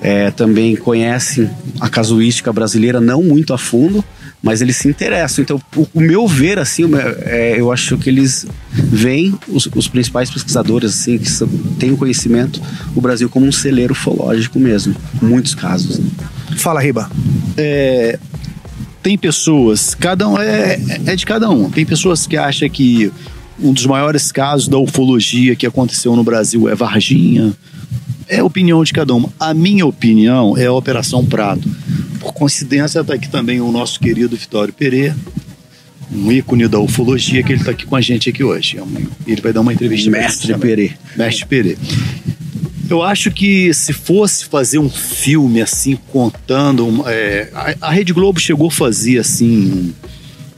é, 0.00 0.30
também 0.30 0.76
conhece 0.76 1.50
a 1.78 1.88
casuística 1.88 2.52
brasileira 2.52 3.00
não 3.00 3.22
muito 3.22 3.52
a 3.52 3.58
fundo, 3.58 4.02
mas 4.42 4.62
eles 4.62 4.76
se 4.76 4.88
interessam. 4.88 5.42
Então, 5.42 5.60
o, 5.76 5.86
o 5.94 6.00
meu 6.00 6.26
ver, 6.26 6.58
assim, 6.58 6.84
é, 7.22 7.56
eu 7.58 7.70
acho 7.70 7.98
que 7.98 8.08
eles 8.08 8.46
veem 8.72 9.38
os, 9.48 9.68
os 9.74 9.88
principais 9.88 10.30
pesquisadores, 10.30 10.92
assim, 10.92 11.18
que 11.18 11.30
são, 11.30 11.48
têm 11.78 11.92
o 11.92 11.96
conhecimento, 11.96 12.60
o 12.94 13.00
Brasil 13.00 13.28
como 13.28 13.46
um 13.46 13.52
celeiro 13.52 13.92
ufológico 13.92 14.58
mesmo, 14.58 14.94
muitos 15.20 15.54
casos. 15.54 15.98
Né? 15.98 16.06
Fala, 16.56 16.80
Riba. 16.80 17.10
É, 17.56 18.18
tem 19.02 19.16
pessoas, 19.16 19.94
cada 19.94 20.28
um 20.28 20.38
é, 20.38 20.78
é 21.06 21.16
de 21.16 21.26
cada 21.26 21.50
um. 21.50 21.70
Tem 21.70 21.84
pessoas 21.84 22.26
que 22.26 22.36
acham 22.36 22.68
que 22.68 23.12
um 23.62 23.72
dos 23.72 23.86
maiores 23.86 24.32
casos 24.32 24.68
da 24.68 24.78
ufologia 24.78 25.54
que 25.54 25.66
aconteceu 25.66 26.16
no 26.16 26.24
Brasil 26.24 26.68
é 26.68 26.74
Varginha. 26.74 27.52
É 28.30 28.38
a 28.38 28.44
opinião 28.44 28.84
de 28.84 28.92
cada 28.92 29.12
um. 29.12 29.28
A 29.40 29.52
minha 29.52 29.84
opinião 29.84 30.56
é 30.56 30.66
a 30.66 30.72
Operação 30.72 31.26
Prato. 31.26 31.68
Por 32.20 32.32
coincidência, 32.32 33.00
está 33.00 33.14
aqui 33.14 33.28
também 33.28 33.60
o 33.60 33.72
nosso 33.72 33.98
querido 33.98 34.36
Vitório 34.36 34.72
Pereira, 34.72 35.16
um 36.12 36.30
ícone 36.30 36.68
da 36.68 36.78
ufologia, 36.78 37.42
que 37.42 37.50
ele 37.52 37.60
está 37.60 37.72
aqui 37.72 37.84
com 37.84 37.96
a 37.96 38.00
gente 38.00 38.30
aqui 38.30 38.44
hoje. 38.44 38.78
É 38.78 38.82
ele 39.26 39.40
vai 39.40 39.52
dar 39.52 39.62
uma 39.62 39.72
entrevista. 39.72 40.08
Mestre 40.08 40.56
Pereira. 40.56 40.94
Mestre 41.16 41.44
Pereira. 41.44 41.78
Eu 42.88 43.02
acho 43.02 43.32
que 43.32 43.74
se 43.74 43.92
fosse 43.92 44.44
fazer 44.44 44.78
um 44.78 44.88
filme 44.88 45.60
assim, 45.60 45.98
contando. 46.12 47.02
É, 47.08 47.50
a, 47.52 47.88
a 47.88 47.90
Rede 47.90 48.12
Globo 48.12 48.38
chegou 48.38 48.68
a 48.68 48.70
fazer 48.70 49.18
assim 49.18 49.50
um 49.50 49.92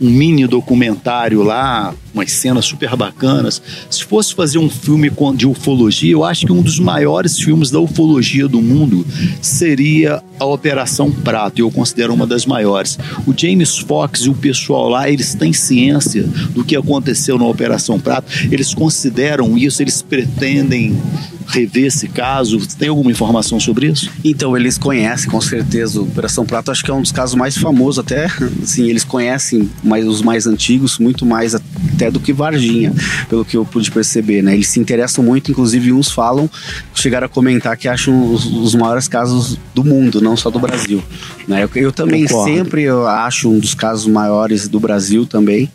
mini 0.02 0.46
documentário 0.46 1.42
lá, 1.42 1.94
umas 2.12 2.32
cenas 2.32 2.64
super 2.64 2.96
bacanas. 2.96 3.62
Se 3.88 4.04
fosse 4.04 4.34
fazer 4.34 4.58
um 4.58 4.68
filme 4.68 5.10
de 5.36 5.46
ufologia, 5.46 6.12
eu 6.12 6.24
acho 6.24 6.46
que 6.46 6.52
um 6.52 6.62
dos 6.62 6.78
maiores 6.78 7.38
filmes 7.38 7.70
da 7.70 7.78
ufologia 7.78 8.48
do 8.48 8.60
mundo 8.60 9.06
seria 9.40 10.22
a 10.38 10.44
Operação 10.44 11.10
Prato, 11.10 11.60
eu 11.60 11.70
considero 11.70 12.12
uma 12.12 12.26
das 12.26 12.44
maiores. 12.44 12.98
O 13.26 13.32
James 13.36 13.78
Fox 13.78 14.22
e 14.22 14.28
o 14.28 14.34
pessoal 14.34 14.88
lá, 14.88 15.08
eles 15.08 15.34
têm 15.34 15.52
ciência 15.52 16.24
do 16.50 16.64
que 16.64 16.74
aconteceu 16.74 17.38
na 17.38 17.46
Operação 17.46 17.98
Prato, 17.98 18.30
eles 18.50 18.74
consideram 18.74 19.56
isso, 19.56 19.82
eles 19.82 20.02
pretendem 20.02 21.00
rever 21.46 21.86
esse 21.86 22.08
caso? 22.08 22.58
Tem 22.78 22.88
alguma 22.88 23.10
informação 23.10 23.58
sobre 23.58 23.88
isso? 23.88 24.10
Então, 24.24 24.56
eles 24.56 24.78
conhecem 24.78 25.30
com 25.30 25.40
certeza 25.40 26.00
o 26.00 26.04
Operação 26.04 26.44
Prato, 26.44 26.70
acho 26.70 26.84
que 26.84 26.90
é 26.90 26.94
um 26.94 27.02
dos 27.02 27.12
casos 27.12 27.34
mais 27.34 27.56
famosos 27.56 27.98
até, 27.98 28.26
assim, 28.62 28.88
eles 28.88 29.04
conhecem 29.04 29.70
mais, 29.82 30.06
os 30.06 30.22
mais 30.22 30.46
antigos, 30.46 30.98
muito 30.98 31.24
mais 31.26 31.54
até 31.54 32.10
do 32.10 32.20
que 32.20 32.32
Varginha, 32.32 32.92
pelo 33.28 33.44
que 33.44 33.56
eu 33.56 33.64
pude 33.64 33.90
perceber, 33.90 34.42
né? 34.42 34.54
Eles 34.54 34.68
se 34.68 34.80
interessam 34.80 35.24
muito, 35.24 35.50
inclusive 35.50 35.92
uns 35.92 36.10
falam, 36.10 36.48
chegaram 36.94 37.26
a 37.26 37.28
comentar 37.28 37.76
que 37.76 37.88
acham 37.88 38.32
os, 38.32 38.46
os 38.46 38.74
maiores 38.74 39.08
casos 39.08 39.58
do 39.74 39.84
mundo, 39.84 40.20
não 40.20 40.36
só 40.36 40.50
do 40.50 40.58
Brasil, 40.58 41.02
né? 41.46 41.64
Eu, 41.64 41.70
eu 41.74 41.92
também 41.92 42.26
Concordo. 42.26 42.54
sempre 42.54 42.82
eu 42.82 43.06
acho 43.06 43.50
um 43.50 43.58
dos 43.58 43.74
casos 43.74 44.06
maiores 44.06 44.68
do 44.68 44.78
Brasil 44.80 45.26
também, 45.26 45.70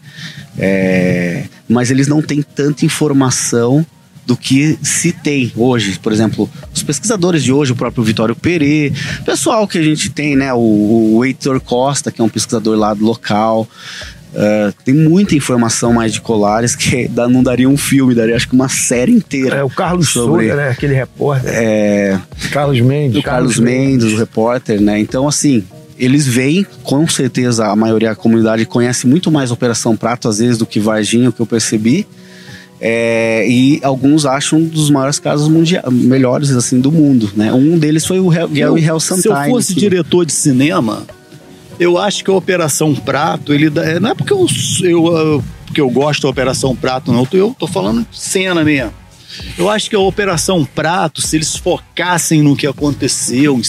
é, 0.57 1.45
mas 1.68 1.91
eles 1.91 2.07
não 2.07 2.22
têm 2.22 2.41
tanta 2.41 2.86
informação 2.86 3.86
do 4.28 4.36
que 4.36 4.78
se 4.84 5.13
tem 5.13 5.53
hoje. 5.55 5.97
Por 5.97 6.11
exemplo, 6.11 6.49
os 6.73 6.84
pesquisadores 6.84 7.41
de 7.41 7.53
hoje, 7.53 7.71
o 7.71 7.75
próprio 7.75 8.03
Vitório 8.03 8.36
Perê, 8.36 8.91
pessoal 9.25 9.65
que 9.65 9.78
a 9.78 9.82
gente 9.82 10.09
tem, 10.09 10.36
né? 10.36 10.53
O, 10.53 11.15
o 11.15 11.25
Heitor 11.25 11.61
Costa, 11.61 12.11
que 12.11 12.19
é 12.19 12.23
um 12.23 12.28
pesquisador 12.28 12.78
lá 12.78 12.93
do 12.93 13.05
local. 13.05 13.65
Uh, 14.34 14.73
tem 14.84 14.93
muita 14.93 15.34
informação 15.34 15.93
mais 15.93 16.11
de 16.11 16.19
colares 16.19 16.75
que 16.75 17.07
dá, 17.09 17.30
não 17.30 17.41
daria 17.41 17.69
um 17.69 17.78
filme, 17.78 18.13
daria 18.13 18.36
acho 18.36 18.49
que 18.49 18.53
uma 18.53 18.67
série 18.67 19.13
inteira. 19.13 19.55
É, 19.55 19.63
o 19.63 19.69
Carlos 19.69 20.09
sobre, 20.09 20.49
Souza, 20.49 20.61
né? 20.61 20.69
Aquele 20.71 20.93
repórter. 20.93 21.49
É, 21.49 22.19
Carlos 22.51 22.82
Mendes. 22.82 23.17
O 23.17 23.23
Carlos, 23.23 23.55
Carlos 23.55 23.59
Mendes, 23.59 24.03
Mendes, 24.03 24.13
o 24.13 24.19
repórter, 24.19 24.82
né? 24.82 24.99
Então, 24.99 25.25
assim, 25.25 25.63
eles 25.97 26.28
veem, 26.28 26.67
com 26.84 27.07
certeza 27.07 27.67
a 27.67 27.75
maioria 27.78 28.09
da 28.09 28.15
comunidade 28.15 28.65
conhece 28.65 29.07
muito 29.07 29.32
mais 29.32 29.51
Operação 29.51 29.95
Prato, 29.95 30.28
às 30.28 30.39
vezes, 30.39 30.57
do 30.57 30.65
que 30.65 30.82
Varginha, 30.82 31.30
o 31.30 31.32
que 31.32 31.39
eu 31.39 31.45
percebi. 31.45 32.05
É, 32.80 33.47
e 33.49 33.80
alguns 33.84 34.25
acham 34.25 34.59
um 34.59 34.65
dos 34.65 34.89
maiores 34.89 35.17
casos 35.17 35.47
mundiais, 35.47 35.84
melhores 35.91 36.51
assim 36.51 36.80
do 36.80 36.91
mundo, 36.91 37.32
né? 37.36 37.51
Um 37.51 37.78
deles 37.78 38.05
foi 38.05 38.19
o 38.19 38.30
Gary 38.30 38.84
Helsantine. 38.84 39.21
Se 39.23 39.28
eu 39.28 39.36
fosse 39.49 39.73
que... 39.73 39.80
diretor 39.80 40.25
de 40.25 40.32
cinema, 40.32 41.03
eu 41.80 41.97
acho 41.97 42.23
que 42.23 42.30
a 42.30 42.34
Operação 42.34 42.93
Prato, 42.93 43.53
ele 43.53 43.71
é, 43.80 43.99
não 43.99 44.11
é 44.11 44.13
porque 44.13 44.32
eu, 44.32 44.45
eu, 44.84 45.43
porque 45.65 45.82
eu 45.82 45.89
gosto 45.89 46.23
da 46.23 46.30
Operação 46.30 46.75
Prato, 46.75 47.11
não. 47.11 47.28
Eu 47.32 47.55
tô 47.57 47.67
falando 47.67 48.05
de 48.09 48.19
cena 48.19 48.63
mesmo. 48.63 48.93
Eu 49.57 49.69
acho 49.69 49.89
que 49.89 49.95
a 49.95 49.99
Operação 49.99 50.65
Prato, 50.65 51.21
se 51.21 51.35
eles 51.35 51.55
focassem 51.55 52.41
no 52.41 52.55
que 52.55 52.67
aconteceu, 52.67 53.59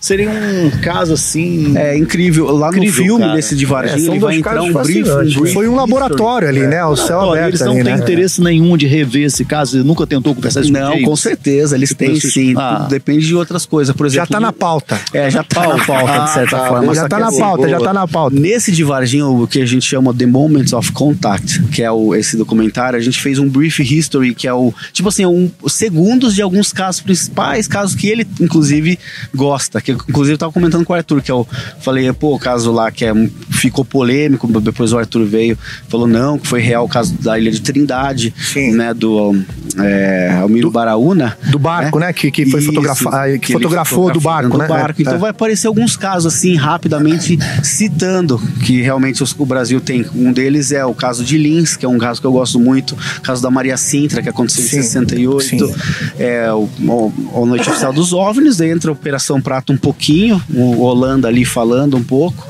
seria 0.00 0.30
um 0.30 0.70
caso 0.82 1.14
assim. 1.14 1.76
É 1.76 1.96
incrível. 1.96 2.46
Lá 2.56 2.68
incrível, 2.68 2.88
no 2.88 2.94
filme 2.94 3.20
cara. 3.24 3.34
desse 3.34 3.56
de 3.56 3.66
Varginha, 3.66 4.08
é, 4.08 4.10
ele 4.12 4.18
vai 4.18 4.36
entrar 4.36 4.62
um 4.62 4.72
briefing. 4.72 5.40
Um 5.42 5.46
Foi 5.46 5.68
um 5.68 5.74
laboratório 5.74 6.48
ali, 6.48 6.66
né? 6.66 6.84
O 6.84 6.96
céu 6.96 7.20
aberto. 7.20 7.48
Eles 7.48 7.60
não 7.60 7.72
ali, 7.72 7.84
têm 7.84 7.96
né? 7.96 7.98
interesse 7.98 8.40
nenhum 8.40 8.76
de 8.76 8.86
rever 8.86 9.24
esse 9.24 9.44
caso. 9.44 9.78
Ele 9.78 9.84
nunca 9.84 10.06
tentou 10.06 10.34
conversar 10.34 10.60
isso 10.60 10.72
Não, 10.72 10.98
com, 10.98 11.04
com 11.04 11.16
certeza. 11.16 11.76
Eles 11.76 11.94
têm 11.94 12.18
sim. 12.18 12.54
Ah. 12.56 12.86
Depende 12.88 13.26
de 13.26 13.34
outras 13.34 13.66
coisas. 13.66 13.94
Por 13.94 14.06
exemplo. 14.06 14.26
Já 14.26 14.26
tá 14.26 14.40
na 14.40 14.52
pauta. 14.52 15.00
É, 15.12 15.30
já 15.30 15.42
tá 15.42 15.66
na 15.66 15.84
pauta, 15.84 16.18
de 16.18 16.30
certa 16.30 16.56
ah, 16.56 16.68
forma. 16.68 16.94
Já 16.94 17.08
tá 17.08 17.18
na 17.18 17.32
pauta, 17.32 17.68
já 17.68 17.80
tá 17.80 17.92
na 17.92 18.08
pauta. 18.08 18.36
Nesse 18.36 18.72
de 18.72 18.84
Varginha, 18.84 19.26
o 19.26 19.46
que 19.46 19.60
a 19.60 19.66
gente 19.66 19.86
chama 19.86 20.14
The 20.14 20.26
Moments 20.26 20.72
of 20.72 20.92
Contact, 20.92 21.62
que 21.64 21.82
é 21.82 21.90
o, 21.90 22.14
esse 22.14 22.36
documentário, 22.36 22.98
a 22.98 23.02
gente 23.02 23.20
fez 23.20 23.38
um 23.38 23.48
brief 23.48 23.80
history, 23.80 24.34
que 24.34 24.46
é 24.48 24.52
o. 24.52 24.72
Tipo 24.92 25.05
assim, 25.08 25.26
um 25.26 25.50
segundos 25.68 26.34
de 26.34 26.42
alguns 26.42 26.72
casos 26.72 27.00
principais, 27.00 27.66
casos 27.66 27.94
que 27.94 28.08
ele, 28.08 28.26
inclusive, 28.40 28.98
gosta. 29.34 29.80
Que 29.80 29.92
inclusive 29.92 30.34
eu 30.34 30.38
tava 30.38 30.52
comentando 30.52 30.84
com 30.84 30.92
o 30.92 30.96
Arthur, 30.96 31.22
que 31.22 31.30
eu 31.30 31.46
falei, 31.80 32.12
pô, 32.12 32.34
o 32.34 32.38
caso 32.38 32.72
lá 32.72 32.90
que 32.90 33.04
é 33.04 33.12
ficou 33.50 33.84
polêmico, 33.84 34.46
depois 34.60 34.92
o 34.92 34.98
Arthur 34.98 35.24
veio, 35.24 35.58
falou 35.88 36.06
não, 36.06 36.38
que 36.38 36.46
foi 36.46 36.60
real 36.60 36.84
o 36.84 36.88
caso 36.88 37.14
da 37.14 37.38
Ilha 37.38 37.50
de 37.50 37.60
Trindade, 37.60 38.34
Sim. 38.38 38.72
né, 38.72 38.92
do 38.92 39.34
é, 39.78 40.38
Almiro 40.40 40.68
do, 40.68 40.72
Baraúna. 40.72 41.36
Do 41.50 41.58
barco, 41.58 41.98
né, 41.98 42.06
né 42.06 42.12
que, 42.12 42.30
que 42.30 42.46
foi 42.46 42.60
fotografado, 42.60 43.32
que, 43.32 43.38
que 43.38 43.52
fotografou 43.52 44.12
do 44.12 44.20
barco, 44.20 44.50
do 44.50 44.58
né? 44.58 44.66
Barco. 44.66 45.00
Então 45.00 45.14
é. 45.14 45.18
vai 45.18 45.30
aparecer 45.30 45.66
alguns 45.66 45.96
casos 45.96 46.34
assim, 46.34 46.54
rapidamente, 46.54 47.38
citando 47.62 48.40
que 48.64 48.82
realmente 48.82 49.22
o 49.38 49.46
Brasil 49.46 49.80
tem. 49.80 50.06
Um 50.14 50.32
deles 50.32 50.72
é 50.72 50.84
o 50.84 50.94
caso 50.94 51.24
de 51.24 51.38
Lins, 51.38 51.76
que 51.76 51.84
é 51.84 51.88
um 51.88 51.98
caso 51.98 52.20
que 52.20 52.26
eu 52.26 52.32
gosto 52.32 52.58
muito, 52.58 52.96
o 53.18 53.20
caso 53.22 53.42
da 53.42 53.50
Maria 53.50 53.76
Sintra, 53.76 54.22
que 54.22 54.28
aconteceu 54.28 54.64
Sim. 54.64 54.78
em 54.78 54.82
68, 55.00 55.42
Sim. 55.42 55.74
é 56.18 56.52
o, 56.52 56.68
o, 56.80 57.12
o 57.32 57.46
Noite 57.46 57.68
Oficial 57.68 57.92
dos 57.92 58.12
OVNIs, 58.12 58.56
daí 58.56 58.70
entra 58.70 58.90
a 58.90 58.92
Operação 58.92 59.40
Prato 59.40 59.72
um 59.72 59.76
pouquinho, 59.76 60.42
o 60.52 60.82
Holanda 60.82 61.28
ali 61.28 61.44
falando 61.44 61.96
um 61.96 62.02
pouco 62.02 62.46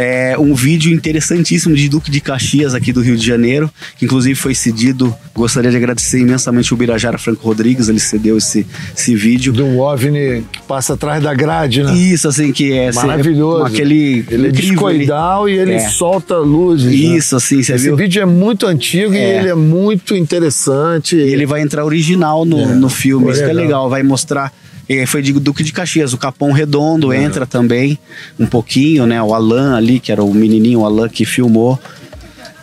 é, 0.00 0.34
um 0.38 0.54
vídeo 0.54 0.90
interessantíssimo 0.90 1.74
de 1.74 1.86
Duque 1.86 2.10
de 2.10 2.22
Caxias 2.22 2.74
aqui 2.74 2.90
do 2.90 3.02
Rio 3.02 3.18
de 3.18 3.26
Janeiro, 3.26 3.70
que 3.98 4.06
inclusive 4.06 4.34
foi 4.34 4.54
cedido. 4.54 5.14
Gostaria 5.34 5.70
de 5.70 5.76
agradecer 5.76 6.18
imensamente 6.18 6.72
o 6.72 6.76
Birajara 6.76 7.18
Franco 7.18 7.46
Rodrigues, 7.46 7.90
ele 7.90 8.00
cedeu 8.00 8.38
esse, 8.38 8.66
esse 8.96 9.14
vídeo. 9.14 9.52
Do 9.52 9.78
OVNI 9.78 10.42
que 10.50 10.62
passa 10.62 10.94
atrás 10.94 11.22
da 11.22 11.34
grade, 11.34 11.82
né? 11.82 11.94
Isso, 11.94 12.26
assim, 12.26 12.50
que 12.50 12.72
é 12.72 12.90
maravilhoso. 12.92 13.64
aquele 13.64 14.24
ele 14.30 14.48
é 14.48 14.50
discoidal 14.50 15.46
e 15.46 15.58
ele 15.58 15.74
é. 15.74 15.90
solta 15.90 16.38
luzes. 16.38 16.86
Né? 16.86 16.94
Isso, 16.94 17.34
né? 17.34 17.36
assim, 17.36 17.62
você 17.62 17.74
esse 17.74 17.84
viu? 17.84 17.94
Esse 17.94 18.02
vídeo 18.02 18.22
é 18.22 18.26
muito 18.26 18.66
antigo 18.66 19.12
é. 19.12 19.18
e 19.18 19.38
ele 19.38 19.48
é 19.50 19.54
muito 19.54 20.16
interessante. 20.16 21.14
E 21.14 21.20
ele 21.20 21.44
vai 21.44 21.60
entrar 21.60 21.84
original 21.84 22.46
no, 22.46 22.58
é. 22.58 22.66
no 22.74 22.88
filme, 22.88 23.30
isso 23.30 23.44
que 23.44 23.50
é 23.50 23.52
legal, 23.52 23.90
vai 23.90 24.02
mostrar 24.02 24.50
e 24.90 25.06
foi 25.06 25.22
de 25.22 25.32
Duque 25.32 25.62
de 25.62 25.72
Caxias. 25.72 26.12
O 26.12 26.18
Capão 26.18 26.50
Redondo 26.50 27.08
uhum. 27.08 27.12
entra 27.12 27.46
também 27.46 27.96
um 28.36 28.44
pouquinho, 28.44 29.06
né? 29.06 29.22
O 29.22 29.32
Alan 29.32 29.76
ali, 29.76 30.00
que 30.00 30.10
era 30.10 30.20
o 30.20 30.34
menininho, 30.34 30.80
o 30.80 30.84
Alan 30.84 31.08
que 31.08 31.24
filmou. 31.24 31.78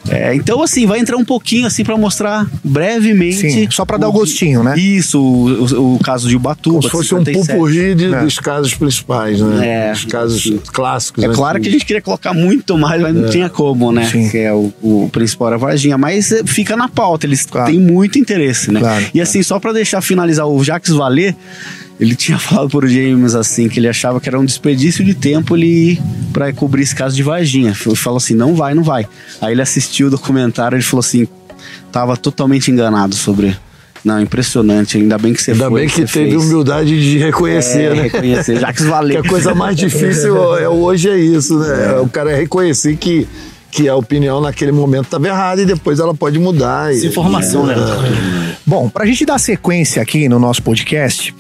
É, 0.10 0.34
então, 0.36 0.62
assim, 0.62 0.86
vai 0.86 1.00
entrar 1.00 1.18
um 1.18 1.24
pouquinho 1.24 1.68
assim 1.68 1.84
para 1.84 1.98
mostrar 1.98 2.46
brevemente. 2.64 3.50
Sim, 3.50 3.68
só 3.72 3.86
para 3.86 3.98
dar 3.98 4.10
o 4.10 4.12
gostinho, 4.12 4.64
né? 4.64 4.78
Isso, 4.78 5.22
o, 5.22 5.96
o, 5.96 6.00
caso 6.00 6.28
de 6.28 6.36
Ubatuba. 6.36 6.76
Como 6.76 6.84
se 6.84 6.90
fosse 6.90 7.10
57. 7.10 7.40
um 7.40 7.54
pupurri 7.54 7.96
de, 7.96 8.14
é. 8.14 8.22
dos 8.22 8.40
casos 8.40 8.74
principais, 8.74 9.40
né? 9.40 9.90
É, 9.90 9.92
Os 9.94 10.06
casos 10.06 10.54
clássicos. 10.74 11.24
É 11.24 11.28
né? 11.28 11.34
claro 11.34 11.60
que 11.62 11.70
a 11.70 11.72
gente 11.72 11.86
queria 11.86 12.02
colocar 12.02 12.34
muito 12.34 12.78
mais, 12.78 13.02
mas 13.02 13.16
não 13.16 13.26
é. 13.26 13.30
tinha 13.30 13.50
como, 13.50 13.92
né? 13.92 14.06
Sim. 14.06 14.30
Que 14.30 14.40
é 14.40 14.54
o, 14.54 14.74
o 14.82 15.10
principal 15.12 15.50
era 15.50 15.58
Varginha. 15.58 15.98
Mas 15.98 16.32
eh, 16.32 16.44
fica 16.46 16.76
na 16.76 16.88
pauta, 16.88 17.26
eles 17.26 17.46
claro. 17.46 17.72
têm 17.72 17.80
muito 17.80 18.18
interesse, 18.18 18.72
né? 18.72 18.80
Claro, 18.80 19.06
e 19.14 19.22
assim, 19.22 19.42
só 19.44 19.60
para 19.60 19.74
deixar 19.74 20.02
finalizar 20.02 20.48
o 20.48 20.64
Jacques 20.64 20.94
Valer 20.94 21.36
ele 22.00 22.16
tinha 22.16 22.38
falado 22.40 22.70
pro 22.70 22.88
James 22.88 23.36
assim 23.36 23.68
que 23.70 23.80
ele 23.80 23.88
achava 23.88 24.20
que 24.20 24.30
era 24.30 24.40
um 24.40 24.46
desperdício 24.46 25.04
de 25.04 25.14
tempo 25.14 25.56
ele 25.56 25.92
ir 25.92 26.02
para 26.32 26.52
cobrir 26.54 26.84
esse 26.84 26.96
caso 26.96 27.16
de 27.16 27.24
Varginha. 27.24 27.76
Ele 27.86 27.96
falou 27.96 28.18
assim: 28.18 28.36
"Não 28.36 28.56
vai, 28.56 28.74
não 28.74 28.84
vai". 28.84 29.08
Aí 29.42 29.54
ele 29.54 29.62
assistiu 29.62 30.08
o 30.08 30.10
documentário, 30.10 30.76
ele 30.76 30.84
falou 30.84 31.02
assim: 31.02 31.28
"Tava 31.92 32.16
totalmente 32.16 32.72
enganado 32.72 33.16
sobre 33.16 33.56
não, 34.08 34.22
impressionante. 34.22 34.98
Ainda 34.98 35.18
bem 35.18 35.34
que 35.34 35.42
você 35.42 35.52
Ainda 35.52 35.70
foi, 35.70 35.82
bem 35.82 35.90
que, 35.90 36.06
que 36.06 36.12
teve 36.14 36.32
fez. 36.32 36.44
humildade 36.44 36.90
de 36.90 37.18
reconhecer, 37.18 37.92
é, 37.92 37.94
né? 37.94 38.02
Reconhecer, 38.04 38.58
já 38.58 38.72
que 38.72 38.84
valeu. 38.84 39.22
que 39.22 39.28
a 39.28 39.30
coisa 39.30 39.54
mais 39.54 39.76
difícil 39.78 40.58
é, 40.58 40.70
hoje 40.70 41.10
é 41.10 41.18
isso, 41.18 41.60
né? 41.60 41.96
É. 41.96 42.00
O 42.00 42.08
cara 42.08 42.34
reconhecer 42.36 42.96
que 42.96 43.28
que 43.72 43.88
a 43.88 43.96
opinião 43.96 44.42
naquele 44.42 44.72
momento 44.72 45.06
estava 45.06 45.28
errada 45.28 45.62
e 45.62 45.66
depois 45.66 46.00
ela 46.00 46.14
pode 46.14 46.40
mudar. 46.40 46.94
E, 46.94 47.06
informação, 47.06 47.66
né? 47.66 47.76
Bom, 48.66 48.90
para 48.90 49.04
a 49.04 49.08
gente 49.08 49.26
dar 49.26 49.40
sequência 49.40 50.02
aqui 50.02 50.28
no 50.28 50.40
nosso 50.40 50.62
podcast, 50.62 51.34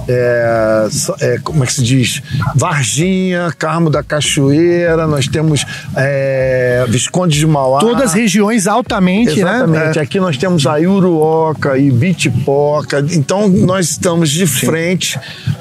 é, 0.08 0.88
é, 1.20 1.38
como 1.42 1.64
é 1.64 1.66
que 1.66 1.72
se 1.72 1.82
diz? 1.82 2.22
Varginha, 2.54 3.52
Carmo 3.58 3.90
da 3.90 4.02
Cachoeira, 4.02 5.06
nós 5.06 5.26
temos 5.26 5.64
é, 5.96 6.84
Visconde 6.88 7.38
de 7.38 7.46
Mauá. 7.46 7.80
Todas 7.80 8.12
regiões 8.12 8.66
altamente, 8.66 9.42
né? 9.42 9.56
Exatamente. 9.56 9.96
né? 9.96 10.02
Aqui 10.02 10.20
nós 10.20 10.36
temos 10.36 10.66
a 10.66 10.76
Iuruoca 10.76 11.78
e 11.78 11.90
Bitipoca. 11.90 13.04
Então 13.10 13.48
nós 13.48 13.90
estamos 13.90 14.30
de 14.30 14.46
frente 14.46 15.18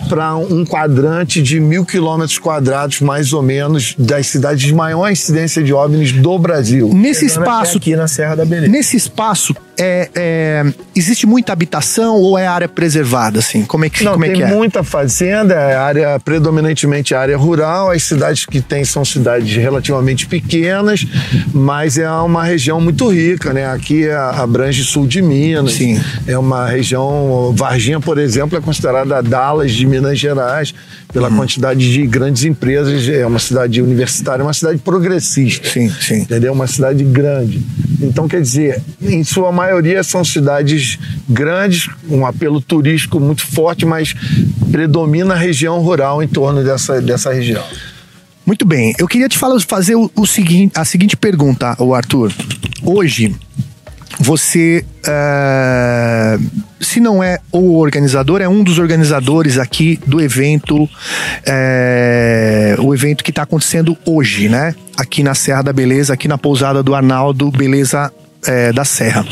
para 0.08 0.36
um 0.36 0.66
quadrante 0.66 1.42
de 1.42 1.60
mil 1.60 1.86
quilômetros 1.86 2.38
quadrados, 2.38 3.02
mais 3.02 3.34
ou 3.34 3.42
menos, 3.42 3.96
das 3.98 4.28
cidades 4.28 4.64
de 4.64 4.74
maior 4.74 5.10
incidência 5.12 5.64
de 5.64 5.74
OVNIs 5.74 6.12
do 6.12 6.38
Brasil. 6.40 6.92
Nesse 6.94 7.26
espaço. 7.26 7.78
Aqui 7.78 7.96
na 7.96 8.08
Serra 8.08 8.36
da 8.36 8.46
Beleza. 8.46 8.72
Nesse 8.72 8.98
espaço, 8.98 9.54
é, 9.78 10.10
é, 10.16 10.74
existe 10.96 11.26
muita 11.26 11.54
habitação 11.54 12.16
ou 12.16 12.38
é 12.38 12.48
área 12.48 12.68
preservada, 12.68 13.40
assim? 13.40 13.66
Como 13.66 13.86
é 13.86 13.90
que, 13.90 14.04
Não, 14.04 14.14
como 14.14 14.26
é, 14.26 14.30
tem 14.30 14.38
que 14.38 14.44
é? 14.44 14.48
muita 14.48 14.84
fazenda, 14.84 15.54
é 15.54 15.76
área 15.76 16.20
predominantemente 16.20 17.14
área 17.14 17.38
rural. 17.38 17.92
As 17.92 18.04
cidades 18.04 18.46
que 18.46 18.62
tem 18.62 18.84
são 18.86 19.04
cidades 19.04 19.56
relativamente 19.56 20.28
pequenas, 20.28 21.06
mas 21.54 21.98
é 21.98 22.10
uma 22.10 22.44
região 22.44 22.80
muito 22.80 23.08
rica, 23.10 23.54
né? 23.54 23.68
Aqui 23.68 24.08
é, 24.08 24.16
abrange 24.16 24.84
sul 24.84 25.08
de 25.08 25.22
Minas. 25.22 25.74
Sim. 25.74 26.02
É 26.28 26.38
uma 26.38 26.68
região. 26.68 27.54
Varginha, 27.56 28.00
por 28.00 28.18
exemplo, 28.18 28.58
é 28.58 28.62
considerada 28.62 29.22
Dallas 29.22 29.72
de 29.72 29.86
Minas 29.86 30.20
Gerais 30.20 30.74
pela 31.16 31.30
uhum. 31.30 31.38
quantidade 31.38 31.94
de 31.94 32.06
grandes 32.06 32.44
empresas. 32.44 33.08
É 33.08 33.26
uma 33.26 33.40
cidade 33.40 33.82
universitária, 33.82 34.44
uma 34.44 34.54
cidade 34.54 34.80
progressista. 34.80 35.70
Sim, 35.70 35.90
sim. 35.90 36.20
Entendeu? 36.20 36.52
Uma 36.52 36.68
cidade 36.68 37.06
grande. 37.06 37.66
Então, 38.02 38.28
quer 38.28 38.42
dizer, 38.42 38.84
em 39.02 39.24
sua 39.24 39.50
maioria 39.50 40.04
são 40.04 40.26
cidades 40.26 41.00
grandes, 41.30 41.88
um 42.10 42.26
apelo 42.26 42.60
turístico 42.60 43.18
muito 43.18 43.48
forte, 43.48 43.86
mas 43.86 44.14
predomina 44.70 45.36
a 45.36 45.38
região 45.38 45.80
rural 45.80 46.22
em 46.22 46.28
torno 46.28 46.62
dessa, 46.62 47.02
dessa 47.02 47.32
região. 47.32 47.64
Muito 48.46 48.66
bem, 48.66 48.94
eu 49.00 49.08
queria 49.08 49.30
te 49.30 49.38
falar, 49.38 49.62
fazer 49.62 49.96
o, 49.96 50.12
o 50.18 50.28
seguinte, 50.28 50.74
a 50.76 50.84
seguinte 50.84 51.16
pergunta, 51.16 51.78
o 51.80 51.96
Arthur. 51.96 52.34
Hoje, 52.84 53.34
você, 54.20 54.86
uh, 55.02 56.44
se 56.80 57.00
não 57.00 57.24
é 57.24 57.40
o 57.52 57.78
organizador, 57.78 58.42
é 58.42 58.48
um 58.48 58.64
dos 58.64 58.80
organizadores 58.80 59.58
aqui 59.58 60.00
do 60.06 60.22
evento, 60.22 60.84
uh, 60.84 60.90
o 62.80 62.94
evento 62.94 63.24
que 63.24 63.32
está 63.32 63.44
acontecendo 63.44 63.98
hoje, 64.06 64.50
né? 64.50 64.74
Aqui 64.98 65.24
na 65.24 65.34
Serra 65.36 65.64
da 65.64 65.74
Beleza, 65.74 66.14
aqui 66.14 66.28
na 66.28 66.38
pousada 66.38 66.82
do 66.82 66.96
Arnaldo 66.96 67.52
Beleza 67.52 68.12
uh, 68.12 68.74
da 68.74 68.86
Serra. 68.86 69.26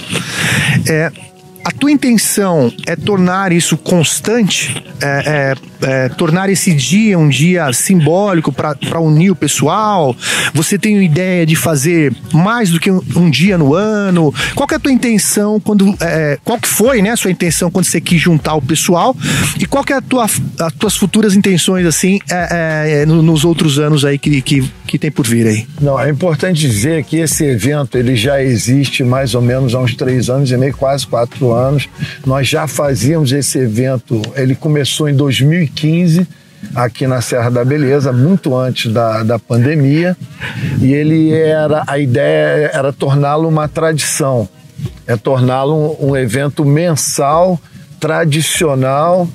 a 1.64 1.72
tua 1.72 1.92
intenção 1.92 2.72
é 2.86 2.96
tornar 2.96 3.52
isso 3.52 3.78
constante, 3.78 4.84
é, 5.02 5.24
é, 5.26 5.56
é, 5.84 6.10
tornar 6.10 6.50
esse 6.50 6.74
dia 6.74 7.18
um 7.18 7.30
dia 7.30 7.72
simbólico 7.74 8.52
para 8.52 9.00
unir 9.00 9.32
o 9.32 9.36
pessoal? 9.36 10.16
Você 10.54 10.78
tem 10.78 11.04
ideia 11.04 11.46
de 11.46 11.56
fazer 11.56 12.14
mais 12.34 12.70
do 12.70 12.80
que 12.80 12.90
um, 12.90 13.02
um 13.16 13.30
dia 13.30 13.58
no 13.58 13.74
ano? 13.74 14.34
Qual 14.56 14.68
é 14.72 14.76
a 14.76 14.80
tua 14.80 14.92
intenção 14.92 15.60
quando, 15.60 15.96
é, 16.00 16.40
qual 16.44 16.60
que 16.60 16.68
foi, 16.68 17.02
né, 17.02 17.12
a 17.12 17.18
sua 17.18 17.32
intenção 17.32 17.70
quando 17.70 17.86
você 17.86 18.00
quis 18.00 18.22
juntar 18.22 18.56
o 18.56 18.62
pessoal? 18.62 19.16
E 19.60 19.66
qual 19.66 19.84
que 19.84 19.94
é 19.94 19.98
a 19.98 20.02
tua, 20.02 20.26
as 20.26 20.74
tuas 20.74 20.96
futuras 20.96 21.36
intenções 21.36 21.86
assim 21.86 22.20
é, 22.30 23.02
é, 23.02 23.06
nos 23.06 23.44
outros 23.46 23.80
anos 23.80 24.06
aí 24.06 24.18
que, 24.18 24.42
que, 24.42 24.72
que 24.88 24.98
tem 24.98 25.12
por 25.12 25.26
vir 25.26 25.48
aí? 25.48 25.68
Não, 25.82 26.00
é 26.00 26.10
importante 26.10 26.62
dizer 26.62 27.04
que 27.04 27.18
esse 27.18 27.44
evento 27.46 27.98
ele 27.98 28.16
já 28.16 28.42
existe 28.42 29.04
mais 29.04 29.36
ou 29.36 29.42
menos 29.42 29.76
há 29.76 29.80
uns 29.80 29.96
três 29.96 30.30
anos 30.30 30.52
e 30.52 30.58
meio, 30.58 30.76
quase 30.76 31.06
quatro 31.06 31.52
anos. 31.52 31.88
Nós 32.26 32.48
já 32.48 32.68
fazíamos 32.68 33.32
esse 33.32 33.58
evento, 33.58 34.22
ele 34.36 34.56
começou 34.56 35.10
em 35.10 35.16
2015 35.16 35.73
aqui 36.76 37.06
na 37.08 37.22
Serra 37.22 37.50
da 37.50 37.66
Beleza, 37.66 38.12
muito 38.12 38.56
antes 38.56 38.92
da, 38.92 39.24
da 39.24 39.38
pandemia, 39.38 40.16
e 40.82 40.94
ele 40.94 41.34
era 41.34 41.84
a 41.88 42.00
ideia 42.00 42.72
era 42.74 42.94
torná-lo 42.94 43.48
uma 43.48 43.68
tradição, 43.68 44.48
é 45.06 45.16
torná-lo 45.16 45.98
um, 46.00 46.12
um 46.12 46.18
evento 46.18 46.64
mensal, 46.64 47.60
tradicional. 48.00 49.28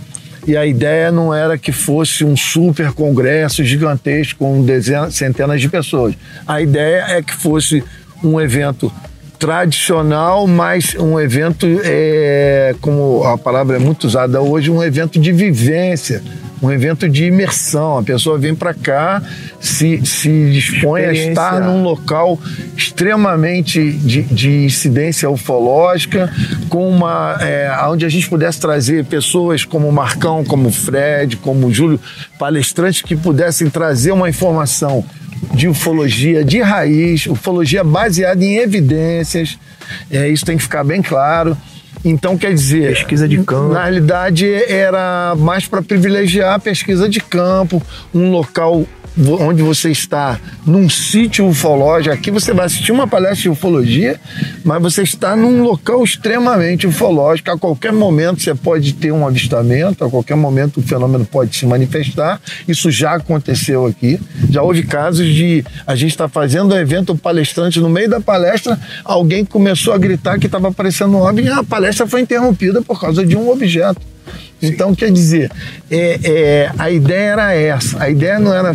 E 0.47 0.57
a 0.57 0.64
ideia 0.64 1.12
não 1.12 1.34
era 1.34 1.59
que 1.59 1.72
fosse 1.72 2.24
um 2.24 2.34
super 2.34 2.93
congresso 2.93 3.62
gigantesco 3.62 4.39
com 4.39 4.64
dezenas, 4.64 5.14
centenas 5.14 5.61
de 5.61 5.68
pessoas. 5.68 6.14
A 6.47 6.62
ideia 6.62 7.05
é 7.09 7.22
que 7.22 7.34
fosse 7.34 7.84
um 8.24 8.41
evento 8.41 8.91
tradicional, 9.39 10.47
mas 10.47 10.97
um 10.99 11.18
evento, 11.18 11.66
é, 11.84 12.74
como 12.80 13.22
a 13.24 13.39
palavra 13.39 13.76
é 13.76 13.78
muito 13.78 14.05
usada 14.05 14.41
hoje, 14.41 14.70
um 14.70 14.82
evento 14.82 15.18
de 15.20 15.30
vivência, 15.30 16.22
um 16.61 16.70
evento 16.70 17.09
de 17.09 17.26
imersão. 17.26 17.99
A 17.99 18.03
pessoa 18.03 18.36
vem 18.36 18.55
para 18.55 18.74
cá, 18.74 19.22
se, 19.61 20.05
se 20.05 20.51
dispõe 20.51 21.05
a 21.05 21.12
estar 21.12 21.61
num 21.61 21.82
local 21.82 22.39
extremamente 22.76 23.93
de, 23.93 24.22
de 24.22 24.64
incidência 24.64 25.30
ufológica, 25.30 26.32
com 26.68 26.89
uma, 26.89 27.39
é, 27.41 27.70
onde 27.89 28.05
a 28.05 28.09
gente 28.09 28.28
pudesse 28.28 28.59
trazer 28.59 29.05
pessoas 29.05 29.64
como 29.64 29.91
Marcão, 29.93 30.45
como 30.45 30.70
Fred, 30.70 31.36
como 31.36 31.72
Júlio, 31.72 32.01
palestrantes 32.39 33.03
que 33.03 33.16
pudessem 33.16 33.70
trazer 33.70 34.11
uma 34.11 34.28
informação 34.28 35.05
de 35.55 35.68
ufologia 35.68 36.45
de 36.45 36.61
raiz, 36.61 37.26
ufologia 37.26 37.84
baseada 37.84 38.45
em 38.45 38.57
evidências. 38.57 39.28
É, 40.11 40.29
isso 40.29 40.45
tem 40.45 40.57
que 40.57 40.62
ficar 40.62 40.85
bem 40.85 41.03
claro. 41.03 41.57
Então, 42.05 42.39
quer 42.39 42.55
dizer. 42.55 42.95
Pesquisa 42.95 43.29
de 43.29 43.39
campo. 43.43 43.72
Na 43.72 43.83
realidade, 43.83 44.47
era 44.68 45.35
mais 45.37 45.66
para 45.66 45.83
privilegiar 45.83 46.55
a 46.55 46.59
pesquisa 46.59 47.09
de 47.09 47.20
campo, 47.20 47.83
um 48.14 48.31
local 48.31 48.87
onde 49.40 49.62
você 49.62 49.90
está 49.90 50.38
num 50.66 50.88
sítio 50.88 51.46
ufológico, 51.46 52.14
aqui 52.14 52.30
você 52.30 52.52
vai 52.52 52.66
assistir 52.66 52.92
uma 52.92 53.06
palestra 53.06 53.42
de 53.42 53.48
ufologia, 53.48 54.20
mas 54.64 54.80
você 54.80 55.02
está 55.02 55.34
num 55.34 55.62
local 55.62 56.02
extremamente 56.04 56.86
ufológico. 56.86 57.50
A 57.50 57.59
qualquer 57.59 57.92
momento 57.92 58.42
você 58.42 58.54
pode 58.54 58.92
ter 58.94 59.12
um 59.12 59.26
avistamento, 59.26 60.04
a 60.04 60.11
qualquer 60.11 60.36
momento 60.36 60.78
o 60.78 60.82
fenômeno 60.82 61.24
pode 61.24 61.56
se 61.56 61.66
manifestar. 61.66 62.40
Isso 62.66 62.90
já 62.90 63.14
aconteceu 63.14 63.86
aqui. 63.86 64.20
Já 64.50 64.62
houve 64.62 64.82
casos 64.82 65.26
de 65.26 65.64
a 65.86 65.94
gente 65.94 66.11
estar 66.11 66.24
tá 66.24 66.30
fazendo 66.30 66.74
um 66.74 66.78
evento, 66.78 67.12
um 67.12 67.16
palestrante, 67.16 67.80
no 67.80 67.88
meio 67.88 68.09
da 68.09 68.20
palestra, 68.20 68.78
alguém 69.04 69.44
começou 69.44 69.92
a 69.92 69.98
gritar 69.98 70.38
que 70.38 70.46
estava 70.46 70.68
aparecendo 70.68 71.16
um 71.16 71.20
OVNI 71.20 71.42
e 71.42 71.48
a 71.48 71.64
palestra 71.64 72.06
foi 72.06 72.20
interrompida 72.20 72.82
por 72.82 73.00
causa 73.00 73.24
de 73.24 73.36
um 73.36 73.50
objeto. 73.50 74.00
Então, 74.61 74.94
quer 74.94 75.11
dizer, 75.12 75.50
é, 75.90 76.20
é, 76.24 76.72
a 76.78 76.90
ideia 76.90 77.32
era 77.32 77.54
essa. 77.54 78.02
A 78.02 78.11
ideia 78.11 78.38
não 78.38 78.52
era 78.52 78.74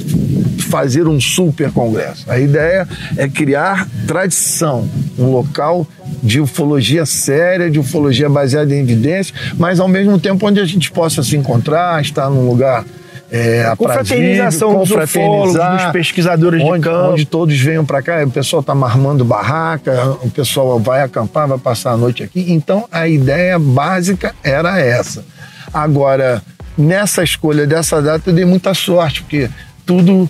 fazer 0.70 1.08
um 1.08 1.20
super 1.20 1.72
congresso. 1.72 2.30
A 2.30 2.40
ideia 2.40 2.88
é 3.18 3.28
criar 3.28 3.88
tradição, 4.08 4.88
um 5.18 5.32
local 5.32 5.86
de 6.22 6.40
ufologia 6.40 7.06
séria, 7.06 7.70
de 7.70 7.80
ufologia 7.80 8.30
baseada 8.30 8.74
em 8.74 8.80
evidências, 8.80 9.34
mas 9.58 9.80
ao 9.80 9.88
mesmo 9.88 10.18
tempo 10.20 10.48
onde 10.48 10.60
a 10.60 10.66
gente 10.66 10.90
possa 10.92 11.22
se 11.22 11.36
encontrar, 11.36 12.02
estar 12.02 12.30
num 12.30 12.48
lugar 12.48 12.86
é, 13.34 13.66
a 13.66 13.76
confraternização 13.76 14.78
dos 14.78 14.92
ufólogos, 14.92 15.54
dos 15.54 15.92
pesquisadores 15.92 16.62
onde, 16.62 16.78
de 16.78 16.84
campo. 16.84 17.14
Onde 17.14 17.26
todos 17.26 17.60
venham 17.60 17.84
para 17.84 18.00
cá, 18.04 18.24
o 18.24 18.30
pessoal 18.30 18.60
está 18.60 18.74
armando 18.74 19.26
barraca, 19.26 20.12
o 20.22 20.30
pessoal 20.30 20.80
vai 20.80 21.02
acampar, 21.02 21.48
vai 21.48 21.58
passar 21.58 21.94
a 21.94 21.98
noite 21.98 22.22
aqui. 22.22 22.46
Então 22.50 22.88
a 22.92 23.08
ideia 23.08 23.58
básica 23.58 24.36
era 24.44 24.80
essa. 24.80 25.26
Agora, 25.74 26.42
nessa 26.78 27.24
escolha 27.24 27.66
dessa 27.66 28.02
data, 28.02 28.30
eu 28.30 28.34
dei 28.34 28.46
muita 28.46 28.74
sorte, 28.74 29.22
porque 29.22 29.50
tudo 29.86 30.30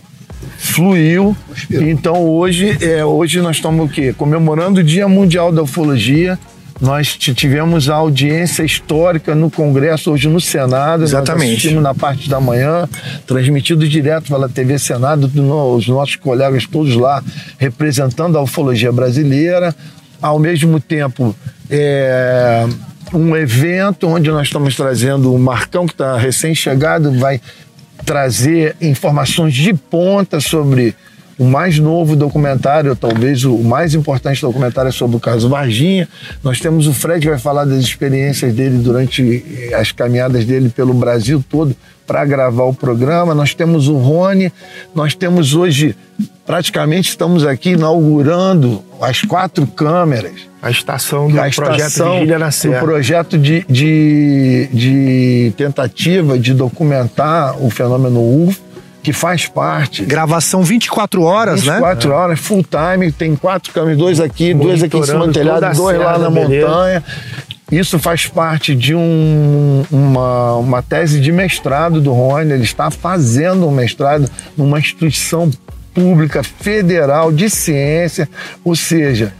fluiu. 0.57 1.35
Então 1.69 2.25
hoje, 2.25 2.77
é, 2.81 3.03
hoje 3.03 3.41
nós 3.41 3.57
estamos 3.57 3.85
o 3.85 3.89
quê? 3.89 4.13
Comemorando 4.13 4.79
o 4.79 4.83
Dia 4.83 5.07
Mundial 5.07 5.51
da 5.51 5.63
Ufologia. 5.63 6.37
Nós 6.81 7.15
tivemos 7.15 7.87
a 7.87 7.95
audiência 7.95 8.63
histórica 8.63 9.35
no 9.35 9.49
Congresso, 9.49 10.11
hoje 10.11 10.27
no 10.27 10.41
Senado. 10.41 11.03
Exatamente. 11.03 11.71
Nós 11.71 11.83
na 11.83 11.93
parte 11.93 12.29
da 12.29 12.39
manhã, 12.39 12.89
transmitido 13.25 13.87
direto 13.87 14.27
pela 14.27 14.49
TV 14.49 14.77
Senado, 14.79 15.31
os 15.75 15.87
nossos 15.87 16.15
colegas 16.15 16.65
todos 16.65 16.95
lá 16.95 17.23
representando 17.57 18.37
a 18.37 18.41
ufologia 18.41 18.91
brasileira. 18.91 19.73
Ao 20.21 20.39
mesmo 20.39 20.79
tempo, 20.79 21.35
é, 21.69 22.65
um 23.13 23.35
evento 23.35 24.07
onde 24.07 24.29
nós 24.31 24.47
estamos 24.47 24.75
trazendo 24.75 25.33
o 25.33 25.39
Marcão, 25.39 25.85
que 25.85 25.93
está 25.93 26.17
recém-chegado, 26.17 27.11
vai 27.19 27.39
trazer 28.05 28.75
informações 28.81 29.53
de 29.53 29.73
ponta 29.73 30.39
sobre 30.39 30.95
o 31.37 31.45
mais 31.45 31.79
novo 31.79 32.15
documentário, 32.15 32.95
talvez 32.95 33.43
o 33.43 33.57
mais 33.57 33.93
importante 33.95 34.41
documentário 34.41 34.89
é 34.89 34.91
sobre 34.91 35.17
o 35.17 35.19
caso 35.19 35.49
Varginha. 35.49 36.07
Nós 36.43 36.59
temos 36.59 36.87
o 36.87 36.93
Fred 36.93 37.21
que 37.21 37.29
vai 37.29 37.39
falar 37.39 37.65
das 37.65 37.79
experiências 37.79 38.53
dele 38.53 38.77
durante 38.77 39.43
as 39.73 39.91
caminhadas 39.91 40.45
dele 40.45 40.69
pelo 40.69 40.93
Brasil 40.93 41.43
todo 41.49 41.75
para 42.05 42.23
gravar 42.25 42.65
o 42.65 42.73
programa. 42.73 43.33
Nós 43.33 43.53
temos 43.53 43.87
o 43.87 43.97
Rony, 43.97 44.51
nós 44.93 45.15
temos 45.15 45.55
hoje, 45.55 45.95
praticamente 46.45 47.09
estamos 47.09 47.45
aqui 47.45 47.71
inaugurando 47.71 48.83
as 49.01 49.21
quatro 49.21 49.65
câmeras. 49.65 50.53
A 50.61 50.71
estação 50.71 51.27
do 51.27 51.39
a 51.39 51.49
projeto 51.49 51.87
estação 51.87 52.13
Vigília 52.13 52.39
na 52.39 52.51
Serra. 52.51 52.79
do 52.79 52.85
projeto 52.85 53.37
de, 53.37 53.65
de, 53.67 54.69
de 54.71 55.53
tentativa 55.57 56.39
de 56.39 56.53
documentar 56.53 57.61
o 57.61 57.69
fenômeno 57.69 58.47
UFO, 58.47 58.72
que 59.03 59.11
faz 59.11 59.45
parte. 59.45 60.05
Gravação 60.05 60.63
24 60.63 61.21
horas, 61.21 61.61
24 61.61 61.81
né? 61.81 61.93
24 61.93 62.11
horas, 62.11 62.39
full 62.39 62.63
time, 62.63 63.11
tem 63.11 63.35
quatro 63.35 63.73
câmeras, 63.73 63.97
dois 63.97 64.19
aqui, 64.21 64.53
dois 64.53 64.81
aqui 64.81 64.97
em 64.97 65.03
cima 65.03 65.27
do 65.27 65.33
telhado, 65.33 65.75
dois 65.75 65.99
lá 65.99 66.17
na 66.17 66.29
montanha. 66.29 67.03
Isso 67.69 67.97
faz 67.99 68.27
parte 68.27 68.75
de 68.75 68.95
um, 68.95 69.83
uma, 69.91 70.55
uma 70.55 70.81
tese 70.81 71.19
de 71.19 71.31
mestrado 71.31 71.99
do 71.99 72.13
Rony. 72.13 72.53
Ele 72.53 72.63
está 72.63 72.89
fazendo 72.91 73.67
um 73.67 73.71
mestrado 73.71 74.29
numa 74.55 74.79
instituição 74.79 75.49
pública 75.93 76.43
federal 76.43 77.31
de 77.31 77.49
ciência, 77.49 78.29
ou 78.63 78.75
seja, 78.75 79.33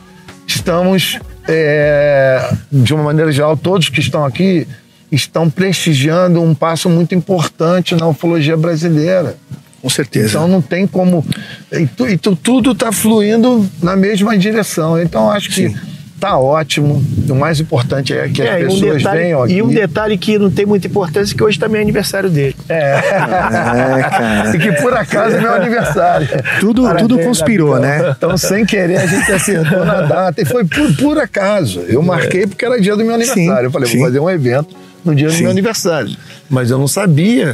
estamos, 0.47 1.19
é, 1.47 2.53
de 2.71 2.93
uma 2.93 3.03
maneira 3.03 3.31
geral, 3.31 3.55
todos 3.55 3.89
que 3.89 3.99
estão 3.99 4.25
aqui 4.25 4.67
estão 5.15 5.49
prestigiando 5.49 6.41
um 6.41 6.53
passo 6.53 6.89
muito 6.89 7.13
importante 7.13 7.95
na 7.95 8.07
ufologia 8.07 8.57
brasileira. 8.57 9.37
Com 9.81 9.89
certeza. 9.89 10.29
Então 10.29 10.47
não 10.47 10.61
tem 10.61 10.87
como. 10.87 11.25
E, 11.71 11.85
tu, 11.85 12.07
e 12.07 12.17
tu, 12.17 12.35
tudo 12.35 12.71
está 12.71 12.91
fluindo 12.91 13.69
na 13.81 13.95
mesma 13.95 14.37
direção. 14.37 15.01
Então 15.01 15.29
acho 15.29 15.49
que. 15.49 15.69
Sim 15.69 15.93
tá 16.23 16.37
ótimo. 16.37 17.03
O 17.29 17.35
mais 17.35 17.59
importante 17.59 18.13
é 18.13 18.29
que 18.29 18.41
é, 18.41 18.53
as 18.53 18.63
pessoas 18.63 18.81
um 18.81 18.97
detalhe, 18.97 19.19
venham 19.19 19.43
aqui. 19.43 19.53
E 19.55 19.61
um 19.61 19.67
detalhe 19.67 20.17
que 20.17 20.39
não 20.39 20.49
tem 20.49 20.65
muita 20.65 20.87
importância, 20.87 21.35
que 21.35 21.43
hoje 21.43 21.59
também 21.59 21.79
é 21.79 21.81
aniversário 21.83 22.29
dele. 22.29 22.55
É. 22.69 22.93
é 22.95 24.03
cara. 24.09 24.55
E 24.55 24.57
que 24.57 24.71
por 24.81 24.93
acaso 24.93 25.35
é 25.35 25.41
meu 25.41 25.53
aniversário. 25.53 26.29
Tudo, 26.61 26.95
tudo 26.95 27.19
conspirou, 27.19 27.77
né? 27.77 28.15
Então, 28.17 28.37
sem 28.37 28.65
querer, 28.65 28.99
a 28.99 29.05
gente 29.05 29.29
acertou 29.33 29.83
na 29.83 30.01
data. 30.03 30.41
E 30.41 30.45
foi 30.45 30.63
por, 30.63 30.95
por 30.95 31.17
acaso. 31.17 31.81
Eu 31.81 32.01
marquei 32.01 32.47
porque 32.47 32.63
era 32.63 32.79
dia 32.79 32.95
do 32.95 33.03
meu 33.03 33.15
aniversário. 33.15 33.59
Sim, 33.59 33.65
eu 33.65 33.71
falei, 33.71 33.89
sim. 33.89 33.97
vou 33.97 34.07
fazer 34.07 34.19
um 34.21 34.29
evento 34.29 34.82
no 35.03 35.15
dia 35.15 35.27
do 35.27 35.33
sim. 35.33 35.43
meu 35.43 35.51
aniversário. 35.51 36.15
Mas 36.49 36.71
eu 36.71 36.77
não 36.77 36.87
sabia 36.87 37.53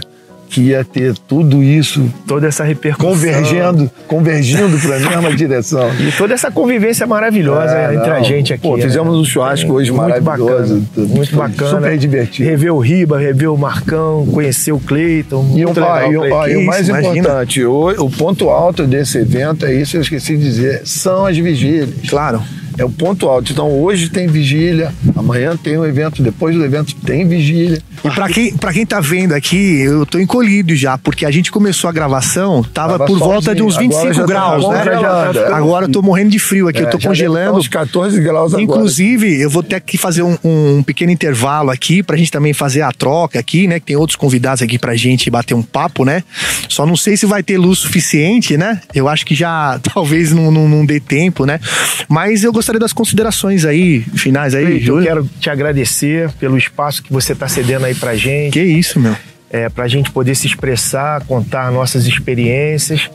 que 0.50 0.62
ia 0.62 0.84
ter 0.84 1.14
tudo 1.28 1.62
isso, 1.62 2.12
toda 2.28 2.48
essa 2.48 2.64
repercussão, 2.64 3.12
convergendo, 3.12 3.92
convergindo 4.08 4.78
para 4.80 4.96
a 4.96 5.00
mesma 5.22 5.36
direção. 5.36 5.90
E 6.00 6.12
toda 6.12 6.34
essa 6.34 6.50
convivência 6.50 7.06
maravilhosa 7.06 7.78
é, 7.78 7.96
entre 7.96 8.10
não. 8.10 8.16
a 8.16 8.24
gente 8.24 8.52
aqui. 8.52 8.64
Pô, 8.64 8.76
fizemos 8.76 9.14
né? 9.14 9.20
um 9.20 9.24
churrasco 9.24 9.70
é, 9.70 9.74
hoje 9.74 9.92
muito 9.92 10.02
maravilhoso, 10.02 10.76
bacana, 10.80 11.08
muito 11.16 11.36
bacana, 11.36 11.70
super 11.70 11.98
divertido. 11.98 12.50
Rever 12.50 12.74
o 12.74 12.80
Riba, 12.80 13.20
rever 13.20 13.52
o 13.52 13.58
Marcão, 13.58 14.26
conhecer 14.26 14.72
o 14.72 14.80
Cleiton. 14.80 15.54
E, 15.56 15.64
o, 15.64 15.70
legal, 15.70 16.50
e, 16.50 16.54
e 16.54 16.58
o 16.58 16.66
mais 16.66 16.90
imagina. 16.90 17.18
importante, 17.18 17.64
o, 17.64 17.90
o 18.06 18.10
ponto 18.10 18.50
alto 18.50 18.88
desse 18.88 19.20
evento 19.20 19.68
é 19.68 19.74
isso, 19.74 19.98
eu 19.98 20.02
esqueci 20.02 20.36
de 20.36 20.44
dizer, 20.44 20.82
são 20.84 21.28
as 21.28 21.38
vigílias. 21.38 21.90
Claro 22.10 22.42
é 22.80 22.86
o 22.86 22.90
ponto 22.90 23.28
alto. 23.28 23.52
Então 23.52 23.70
hoje 23.70 24.10
tem 24.10 24.28
vigília, 24.28 24.94
amanhã 25.16 25.56
tem 25.56 25.78
um 25.78 25.86
evento, 25.86 26.24
depois 26.24 26.56
do 26.56 26.64
evento 26.64 26.96
tem 26.96 27.28
vigília. 27.28 27.82
E 28.04 28.10
para 28.10 28.30
quem, 28.30 28.56
pra 28.56 28.72
quem 28.72 28.86
tá 28.86 29.02
vendo 29.02 29.34
aqui, 29.34 29.82
eu 29.82 30.06
tô 30.06 30.18
encolhido 30.18 30.74
já, 30.76 30.98
porque 30.98 31.26
a 31.26 31.32
gente 31.32 31.52
começou 31.52 31.90
a 31.90 31.94
gravação, 31.94 32.64
tava, 32.64 32.94
tava 32.94 33.06
por 33.06 33.20
volta 33.20 33.54
de 33.54 33.62
uns 33.62 33.76
25 33.76 34.16
tá 34.16 34.26
graus, 34.26 34.66
tá 34.66 34.86
né? 34.86 34.86
Já, 34.86 35.58
agora 35.58 35.86
eu 35.86 35.92
tô 35.92 36.02
morrendo 36.02 36.30
de 36.30 36.40
frio 36.40 36.70
aqui, 36.70 36.80
é, 36.80 36.84
eu 36.84 36.90
tô 36.90 37.00
congelando. 37.00 37.58
Uns 37.58 37.68
14 37.68 38.20
graus 38.22 38.54
agora. 38.54 38.64
Inclusive, 38.64 39.42
eu 39.42 39.50
vou 39.50 39.62
ter 39.62 39.82
que 39.82 39.98
fazer 39.98 40.24
um, 40.24 40.38
um 40.44 40.82
pequeno 40.82 41.12
intervalo 41.12 41.70
aqui 41.70 42.02
pra 42.02 42.16
gente 42.16 42.32
também 42.32 42.54
fazer 42.54 42.82
a 42.82 42.92
troca 42.92 43.38
aqui, 43.38 43.68
né? 43.68 43.80
Que 43.80 43.88
tem 43.88 43.96
outros 43.98 44.16
convidados 44.16 44.62
aqui 44.62 44.80
pra 44.80 44.96
gente 44.96 45.30
bater 45.30 45.54
um 45.54 45.62
papo, 45.62 46.06
né? 46.06 46.24
Só 46.70 46.86
não 46.86 46.96
sei 46.96 47.18
se 47.18 47.26
vai 47.26 47.44
ter 47.44 47.58
luz 47.58 47.80
suficiente, 47.80 48.56
né? 48.56 48.80
Eu 48.96 49.10
acho 49.10 49.26
que 49.26 49.36
já 49.36 49.80
talvez 49.94 50.32
não, 50.32 50.50
não, 50.50 50.70
não 50.70 50.86
dê 50.86 51.02
tempo, 51.02 51.46
né? 51.46 51.60
Mas 52.08 52.44
eu 52.44 52.54
gostaria 52.54 52.69
das 52.78 52.94
considerações 52.94 53.66
aí, 53.66 54.02
finais 54.02 54.54
aí, 54.54 54.80
Júlio. 54.80 55.02
Eu 55.02 55.08
quero 55.08 55.30
te 55.40 55.50
agradecer 55.50 56.30
pelo 56.34 56.58
espaço 56.58 57.02
que 57.02 57.12
você 57.12 57.34
tá 57.34 57.48
cedendo 57.48 57.86
aí 57.86 57.96
pra 57.96 58.16
gente. 58.16 58.54
Que 58.54 58.62
isso, 58.62 59.00
meu. 59.00 59.16
É, 59.50 59.68
pra 59.70 59.88
gente 59.88 60.12
poder 60.12 60.36
se 60.36 60.46
expressar, 60.46 61.26
contar 61.26 61.72
nossas 61.72 62.06
experiências 62.06 63.10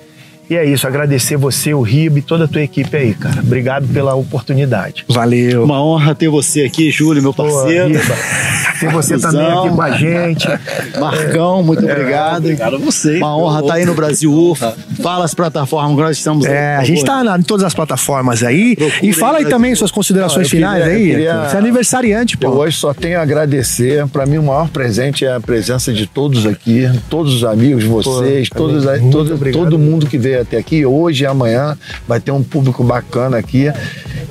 e 0.48 0.56
é 0.56 0.64
isso, 0.64 0.86
agradecer 0.86 1.36
você, 1.36 1.72
o 1.72 1.80
Ribe 1.80 2.18
e 2.18 2.22
toda 2.22 2.44
a 2.44 2.48
tua 2.48 2.62
equipe 2.62 2.94
aí, 2.96 3.14
cara. 3.14 3.40
Obrigado 3.40 3.86
pela 3.88 4.14
oportunidade. 4.14 5.04
Valeu. 5.08 5.64
Uma 5.64 5.82
honra 5.82 6.14
ter 6.14 6.28
você 6.28 6.62
aqui, 6.62 6.90
Júlio, 6.90 7.22
meu 7.22 7.32
parceiro. 7.32 7.94
Pô, 7.94 8.78
ter 8.80 8.92
você 8.92 9.18
também 9.18 9.46
aqui 9.46 9.68
com 9.70 9.82
a 9.82 9.90
gente. 9.92 10.48
Marcão, 11.00 11.62
muito 11.62 11.88
é, 11.88 11.92
obrigado. 11.92 12.44
Obrigado 12.44 12.76
a 12.76 12.78
você. 12.78 13.16
Uma 13.16 13.36
honra 13.36 13.60
estar 13.60 13.72
tá 13.72 13.74
aí 13.78 13.86
no 13.86 13.94
Brasil 13.94 14.32
UFA. 14.32 14.76
Fala 15.02 15.24
as 15.24 15.34
plataformas 15.34 15.96
que 15.96 16.02
nós 16.02 16.16
estamos 16.18 16.46
É, 16.46 16.76
a 16.76 16.84
gente 16.84 16.98
está 16.98 17.38
em 17.38 17.42
todas 17.42 17.64
as 17.64 17.74
plataformas 17.74 18.42
aí. 18.42 18.76
Procure 18.76 19.08
e 19.08 19.12
fala 19.12 19.38
aí 19.38 19.46
também 19.46 19.74
suas 19.74 19.90
considerações 19.90 20.46
Não, 20.46 20.50
finais 20.50 20.84
queria, 20.84 20.98
aí. 20.98 21.10
Queria... 21.10 21.48
Você 21.48 21.56
é 21.56 21.58
aniversariante, 21.58 22.36
pô. 22.36 22.48
Eu 22.48 22.52
hoje 22.52 22.76
só 22.76 22.92
tenho 22.92 23.18
a 23.18 23.22
agradecer. 23.22 24.06
Para 24.08 24.26
mim, 24.26 24.38
o 24.38 24.42
maior 24.42 24.68
presente 24.68 25.24
é 25.24 25.34
a 25.34 25.40
presença 25.40 25.92
de 25.92 26.06
todos 26.06 26.46
aqui, 26.46 26.90
todos 27.08 27.34
os 27.34 27.44
amigos, 27.44 27.84
vocês, 27.84 28.48
pô, 28.48 28.58
todos, 28.58 28.84
todo, 29.10 29.52
todo 29.52 29.78
mundo 29.78 30.06
que 30.06 30.18
veio 30.18 30.33
até 30.40 30.58
aqui, 30.58 30.84
hoje 30.84 31.24
e 31.24 31.26
amanhã 31.26 31.76
vai 32.06 32.20
ter 32.20 32.30
um 32.30 32.42
público 32.42 32.82
bacana 32.84 33.38
aqui. 33.38 33.66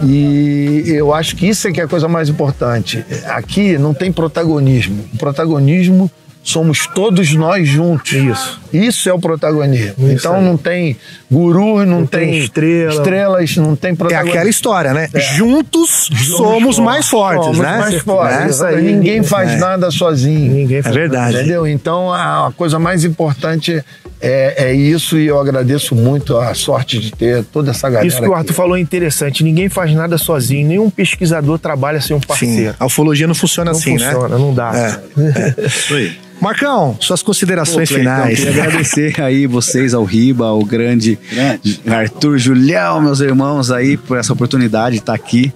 E 0.02 0.84
eu 0.88 1.14
acho 1.14 1.36
que 1.36 1.48
isso 1.48 1.68
é 1.68 1.72
que 1.72 1.80
é 1.82 1.84
a 1.84 1.88
coisa 1.88 2.08
mais 2.08 2.30
importante. 2.30 3.06
Aqui 3.26 3.78
não 3.78 3.94
tem 3.94 4.12
protagonismo. 4.12 5.06
O 5.14 5.18
protagonismo 5.18 6.12
somos 6.44 6.86
todos 6.88 7.34
nós 7.34 7.68
juntos. 7.68 8.12
Isso. 8.12 8.62
Isso 8.72 9.10
é 9.10 9.14
o 9.14 9.20
protagonismo. 9.20 10.08
Isso 10.08 10.16
então 10.16 10.36
aí. 10.36 10.44
não 10.44 10.58
tem 10.58 10.98
guru, 11.32 11.86
não, 11.86 12.02
não 12.02 12.06
tem, 12.06 12.32
tem 12.32 12.40
estrela. 12.40 12.94
estrelas, 12.94 13.58
não 13.58 13.76
tem 13.76 13.96
protagonismo. 13.96 14.30
É 14.30 14.38
aquela 14.38 14.50
história, 14.50 14.94
né? 14.94 15.08
É. 15.14 15.20
Juntos, 15.20 16.10
Juntos 16.12 16.38
somos 16.38 16.80
mais 16.80 17.08
fortes, 17.08 17.46
somos 17.46 17.60
né? 17.60 17.78
mais 17.78 18.02
fortes. 18.02 18.60
Né? 18.60 18.72
Ninguém, 18.76 18.96
ninguém 18.96 19.24
faz 19.24 19.52
é. 19.52 19.56
nada 19.58 19.90
sozinho. 19.90 20.54
Ninguém 20.54 20.82
faz 20.82 20.94
é 20.94 21.00
verdade. 21.00 21.26
Nada, 21.26 21.40
entendeu? 21.40 21.66
Então 21.66 22.12
a, 22.12 22.48
a 22.48 22.52
coisa 22.52 22.78
mais 22.78 23.06
importante 23.06 23.84
é, 24.26 24.70
é, 24.70 24.74
isso 24.74 25.18
e 25.18 25.28
eu 25.28 25.38
agradeço 25.38 25.94
muito 25.94 26.38
a 26.38 26.54
sorte 26.54 26.98
de 26.98 27.12
ter 27.12 27.44
toda 27.44 27.72
essa 27.72 27.90
galera. 27.90 28.08
Isso 28.08 28.22
que 28.22 28.28
o 28.28 28.34
Arthur 28.34 28.52
aqui. 28.52 28.54
falou 28.54 28.78
é 28.78 28.80
interessante. 28.80 29.44
Ninguém 29.44 29.68
faz 29.68 29.94
nada 29.94 30.18
sozinho. 30.18 30.66
Nenhum 30.66 30.90
pesquisador 30.90 31.60
trabalha 31.60 32.00
sem 32.00 32.16
um 32.16 32.22
parceiro. 32.22 32.72
Sim. 32.72 32.78
A 32.80 32.86
ufologia 32.86 33.28
não 33.28 33.36
funciona 33.36 33.72
não 33.72 33.78
assim, 33.78 34.00
funciona, 34.00 34.30
né? 34.30 34.38
Não 34.38 34.54
dá. 34.54 34.72
É. 34.74 35.62
é. 35.62 35.68
Isso 35.68 35.94
aí. 35.94 36.18
Marcão, 36.40 36.98
suas 37.00 37.22
considerações 37.22 37.90
Pô, 37.90 37.96
finais. 37.96 38.40
Então, 38.40 38.52
queria 38.54 38.64
agradecer 38.64 39.22
aí 39.22 39.46
vocês, 39.46 39.94
ao 39.94 40.04
Riba, 40.04 40.46
ao 40.46 40.64
grande, 40.64 41.18
grande. 41.32 41.82
Arthur 41.86 42.38
Julião, 42.38 43.02
meus 43.02 43.20
irmãos 43.20 43.72
aí, 43.72 43.98
por 43.98 44.18
essa 44.18 44.32
oportunidade 44.34 44.96
de 44.96 45.02
estar 45.02 45.14
aqui. 45.14 45.54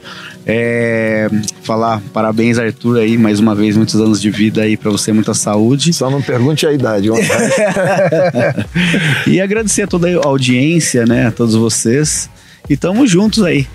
É, 0.50 1.28
falar 1.62 2.02
parabéns, 2.14 2.58
Arthur, 2.58 3.00
aí, 3.00 3.18
mais 3.18 3.38
uma 3.38 3.54
vez, 3.54 3.76
muitos 3.76 3.96
anos 3.96 4.22
de 4.22 4.32
vida 4.32 4.62
aí 4.62 4.78
para 4.78 4.90
você, 4.90 5.12
muita 5.12 5.34
saúde. 5.34 5.92
Só 5.92 6.10
não 6.10 6.22
pergunte 6.22 6.66
a 6.66 6.72
idade, 6.72 7.10
E 9.28 9.42
agradecer 9.42 9.82
a 9.82 9.88
toda 9.88 10.08
a 10.08 10.26
audiência, 10.26 11.06
né, 11.06 11.28
a 11.28 11.32
todos 11.32 11.54
vocês. 11.54 12.30
E 12.70 12.78
tamo 12.78 13.06
juntos 13.06 13.44
aí. 13.44 13.68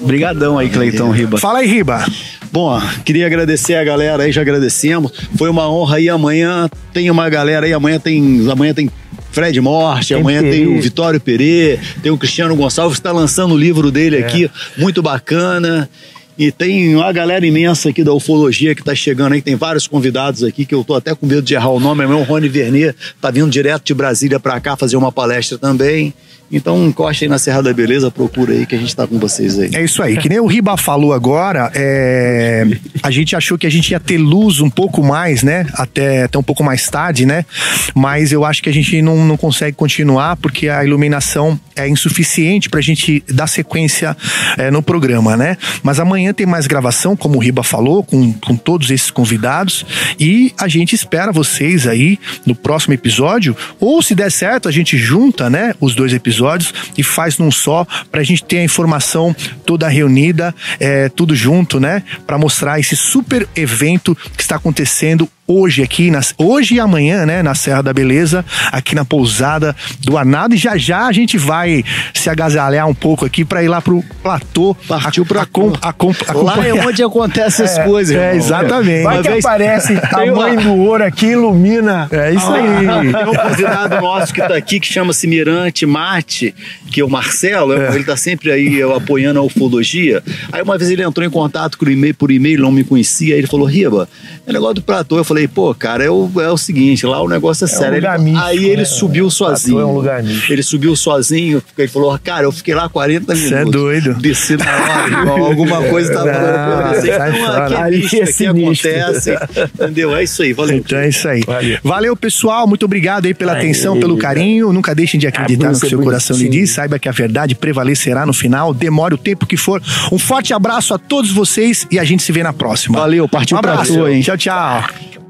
Obrigadão 0.00 0.58
aí, 0.58 0.70
Cleiton 0.70 1.10
Riba. 1.10 1.38
Fala 1.38 1.58
aí, 1.58 1.66
Riba. 1.66 2.04
Bom, 2.50 2.80
queria 3.04 3.26
agradecer 3.26 3.74
a 3.74 3.84
galera 3.84 4.22
aí, 4.22 4.32
já 4.32 4.40
agradecemos. 4.40 5.12
Foi 5.36 5.50
uma 5.50 5.70
honra 5.70 5.96
aí. 5.96 6.08
Amanhã 6.08 6.70
tem 6.92 7.10
uma 7.10 7.28
galera 7.28 7.66
aí, 7.66 7.72
amanhã 7.72 8.00
tem. 8.00 8.48
Amanhã 8.50 8.72
tem 8.72 8.90
Fred 9.34 9.60
Morte, 9.60 10.08
tem 10.08 10.20
amanhã 10.20 10.40
Perê. 10.40 10.52
tem 10.52 10.66
o 10.66 10.80
Vitório 10.80 11.20
Perê, 11.20 11.78
tem 12.02 12.12
o 12.12 12.16
Cristiano 12.16 12.54
Gonçalves, 12.54 12.98
está 12.98 13.10
lançando 13.10 13.54
o 13.54 13.58
livro 13.58 13.90
dele 13.90 14.18
é. 14.18 14.20
aqui, 14.20 14.48
muito 14.78 15.02
bacana. 15.02 15.90
E 16.36 16.50
tem 16.50 16.96
uma 16.96 17.12
galera 17.12 17.46
imensa 17.46 17.90
aqui 17.90 18.02
da 18.02 18.12
ufologia 18.12 18.74
que 18.74 18.80
está 18.80 18.94
chegando 18.94 19.34
aí, 19.34 19.42
tem 19.42 19.54
vários 19.54 19.86
convidados 19.86 20.42
aqui 20.42 20.64
que 20.66 20.74
eu 20.74 20.82
tô 20.82 20.94
até 20.94 21.14
com 21.14 21.26
medo 21.26 21.42
de 21.42 21.54
errar 21.54 21.70
o 21.70 21.78
nome. 21.78 22.02
É 22.02 22.06
meu 22.06 22.22
Rony 22.24 22.48
Vernier, 22.48 22.94
tá 23.20 23.30
vindo 23.30 23.48
direto 23.48 23.84
de 23.84 23.94
Brasília 23.94 24.40
para 24.40 24.58
cá 24.60 24.76
fazer 24.76 24.96
uma 24.96 25.12
palestra 25.12 25.58
também. 25.58 26.12
Então 26.54 26.86
encosta 26.86 27.24
aí 27.24 27.28
na 27.28 27.36
Serra 27.36 27.64
da 27.64 27.72
Beleza, 27.72 28.12
procura 28.12 28.52
aí 28.52 28.64
que 28.64 28.76
a 28.76 28.78
gente 28.78 28.94
tá 28.94 29.08
com 29.08 29.18
vocês 29.18 29.58
aí. 29.58 29.70
É 29.74 29.82
isso 29.82 30.00
aí. 30.00 30.16
Que 30.16 30.28
nem 30.28 30.38
o 30.38 30.46
Riba 30.46 30.76
falou 30.76 31.12
agora, 31.12 31.72
é... 31.74 32.64
a 33.02 33.10
gente 33.10 33.34
achou 33.34 33.58
que 33.58 33.66
a 33.66 33.70
gente 33.70 33.90
ia 33.90 33.98
ter 33.98 34.18
luz 34.18 34.60
um 34.60 34.70
pouco 34.70 35.02
mais, 35.02 35.42
né? 35.42 35.66
Até, 35.74 36.22
até 36.22 36.38
um 36.38 36.44
pouco 36.44 36.62
mais 36.62 36.88
tarde, 36.88 37.26
né? 37.26 37.44
Mas 37.92 38.30
eu 38.30 38.44
acho 38.44 38.62
que 38.62 38.68
a 38.68 38.72
gente 38.72 39.02
não, 39.02 39.26
não 39.26 39.36
consegue 39.36 39.76
continuar 39.76 40.36
porque 40.36 40.68
a 40.68 40.84
iluminação 40.84 41.58
é 41.74 41.88
insuficiente 41.88 42.70
pra 42.70 42.80
gente 42.80 43.24
dar 43.28 43.48
sequência 43.48 44.16
é, 44.56 44.70
no 44.70 44.80
programa, 44.80 45.36
né? 45.36 45.56
Mas 45.82 45.98
amanhã 45.98 46.32
tem 46.32 46.46
mais 46.46 46.68
gravação, 46.68 47.16
como 47.16 47.36
o 47.36 47.40
Riba 47.40 47.64
falou, 47.64 48.04
com, 48.04 48.32
com 48.32 48.54
todos 48.54 48.92
esses 48.92 49.10
convidados. 49.10 49.84
E 50.20 50.54
a 50.56 50.68
gente 50.68 50.94
espera 50.94 51.32
vocês 51.32 51.84
aí 51.88 52.16
no 52.46 52.54
próximo 52.54 52.94
episódio. 52.94 53.56
Ou 53.80 54.00
se 54.00 54.14
der 54.14 54.30
certo, 54.30 54.68
a 54.68 54.72
gente 54.72 54.96
junta, 54.96 55.50
né? 55.50 55.74
Os 55.80 55.96
dois 55.96 56.12
episódios 56.12 56.43
episódios 56.44 56.74
e 56.96 57.02
faz 57.02 57.38
num 57.38 57.50
só 57.50 57.86
para 58.10 58.20
a 58.20 58.24
gente 58.24 58.44
ter 58.44 58.58
a 58.58 58.64
informação 58.64 59.34
toda 59.64 59.88
reunida, 59.88 60.54
é, 60.78 61.08
tudo 61.08 61.34
junto, 61.34 61.80
né? 61.80 62.02
Para 62.26 62.38
mostrar 62.38 62.78
esse 62.78 62.96
super 62.96 63.48
evento 63.56 64.16
que 64.36 64.42
está 64.42 64.56
acontecendo 64.56 65.28
hoje 65.46 65.82
aqui, 65.82 66.10
nas, 66.10 66.34
hoje 66.38 66.76
e 66.76 66.80
amanhã, 66.80 67.26
né, 67.26 67.42
na 67.42 67.54
Serra 67.54 67.82
da 67.82 67.92
Beleza, 67.92 68.44
aqui 68.72 68.94
na 68.94 69.04
pousada 69.04 69.74
do 70.00 70.16
Arnado. 70.16 70.54
E 70.54 70.58
já 70.58 70.76
já 70.76 71.06
a 71.06 71.12
gente 71.12 71.36
vai 71.36 71.84
se 72.12 72.28
agasalhar 72.30 72.88
um 72.88 72.94
pouco 72.94 73.24
aqui 73.24 73.44
para 73.44 73.62
ir 73.62 73.68
lá 73.68 73.80
pro 73.80 74.02
platô. 74.22 74.76
Partiu 74.88 75.26
pra 75.26 75.42
a, 75.42 75.88
a, 75.88 75.94
a, 76.28 76.42
Lá 76.42 76.66
é 76.66 76.74
onde 76.74 77.02
acontecem 77.02 77.64
as 77.64 77.78
é, 77.78 77.84
coisas. 77.84 78.16
É, 78.16 78.36
exatamente. 78.36 79.04
Vai 79.04 79.22
que 79.22 79.28
vez... 79.28 79.44
aparece 79.44 80.00
tamanho 80.08 80.60
do 80.60 80.74
ouro 80.76 81.04
aqui, 81.04 81.26
ilumina. 81.26 82.08
É 82.10 82.32
isso 82.32 82.46
ah, 82.46 82.54
aí. 82.54 83.12
Tem 83.12 83.28
um 83.28 83.34
convidado 83.34 84.00
nosso 84.00 84.32
que 84.32 84.40
tá 84.40 84.56
aqui 84.56 84.80
que 84.80 84.86
chama-se 84.86 85.26
Mirante 85.26 85.86
Marte, 85.86 86.54
que 86.90 87.00
é 87.00 87.04
o 87.04 87.08
Marcelo, 87.08 87.72
é. 87.72 87.94
ele 87.94 88.04
tá 88.04 88.16
sempre 88.16 88.50
aí 88.50 88.78
eu, 88.78 88.94
apoiando 88.94 89.38
a 89.40 89.42
ufologia. 89.42 90.22
Aí 90.52 90.62
uma 90.62 90.78
vez 90.78 90.90
ele 90.90 91.02
entrou 91.02 91.26
em 91.26 91.30
contato 91.30 91.76
por 91.78 91.88
e-mail, 91.88 92.14
por 92.14 92.30
e-mail, 92.30 92.60
não 92.60 92.70
me 92.70 92.84
conhecia, 92.84 93.34
aí 93.34 93.40
ele 93.40 93.46
falou: 93.46 93.66
Riba, 93.66 94.08
é 94.46 94.52
negócio 94.52 94.74
do 94.74 94.82
platô. 94.82 95.18
Eu 95.18 95.24
falei, 95.24 95.33
falei, 95.34 95.48
pô, 95.48 95.74
cara, 95.74 96.04
é 96.04 96.10
o, 96.10 96.30
é 96.40 96.50
o 96.50 96.56
seguinte, 96.56 97.04
lá 97.04 97.20
o 97.20 97.28
negócio 97.28 97.64
é, 97.64 97.66
é 97.66 97.68
sério. 97.68 98.08
Um 98.08 98.14
ele, 98.14 98.22
místico, 98.22 98.46
aí 98.46 98.64
ele 98.64 98.76
né? 98.76 98.84
subiu 98.84 99.30
sozinho. 99.30 99.80
É 99.80 99.84
um 99.84 99.94
lugar 99.94 100.22
místico. 100.22 100.52
Ele 100.52 100.62
subiu 100.62 100.94
sozinho, 100.96 101.62
ele 101.76 101.88
falou, 101.88 102.18
cara, 102.22 102.44
eu 102.44 102.52
fiquei 102.52 102.74
lá 102.74 102.88
40 102.88 103.34
minutos. 103.34 103.48
Você 103.48 103.54
é 103.54 103.64
doido. 103.64 104.14
Desci 104.14 104.56
na 104.56 104.64
hora, 104.64 105.30
alguma 105.42 105.82
coisa 105.82 106.14
tava 106.14 106.30
acontecendo. 106.30 107.36
Então, 107.36 107.56
aqui, 107.56 107.74
é 107.74 107.90
bicho, 107.90 108.22
aqui 108.22 108.46
acontece. 108.46 109.38
Entendeu? 109.74 110.16
É 110.16 110.22
isso 110.22 110.42
aí, 110.42 110.52
valeu. 110.52 110.76
Então 110.76 110.98
é 110.98 111.08
isso 111.08 111.28
aí. 111.28 111.42
Valeu, 111.44 111.78
valeu 111.82 112.16
pessoal. 112.16 112.66
Muito 112.66 112.84
obrigado 112.84 113.26
aí 113.26 113.34
pela 113.34 113.54
aí, 113.54 113.58
atenção, 113.58 113.98
pelo 113.98 114.16
carinho. 114.16 114.72
Nunca 114.72 114.94
deixem 114.94 115.18
de 115.18 115.26
acreditar 115.26 115.72
no 115.72 115.80
que 115.80 115.88
seu 115.88 116.00
coração 116.00 116.36
lhe 116.36 116.48
diz. 116.48 116.70
Saiba 116.70 116.98
que 116.98 117.08
a 117.08 117.12
verdade 117.12 117.54
prevalecerá 117.54 118.24
no 118.24 118.32
final. 118.32 118.72
Demore 118.72 119.14
o 119.14 119.18
tempo 119.18 119.46
que 119.46 119.56
for. 119.56 119.82
Um 120.12 120.18
forte 120.18 120.54
abraço 120.54 120.94
a 120.94 120.98
todos 120.98 121.32
vocês 121.32 121.86
e 121.90 121.98
a 121.98 122.04
gente 122.04 122.22
se 122.22 122.30
vê 122.30 122.42
na 122.42 122.52
próxima. 122.52 122.98
Valeu, 122.98 123.28
partiu 123.28 123.58
um 123.58 123.60
pra 123.60 123.78
tua, 123.78 124.12
hein? 124.12 124.20
Tchau, 124.22 124.36
tchau. 124.36 125.23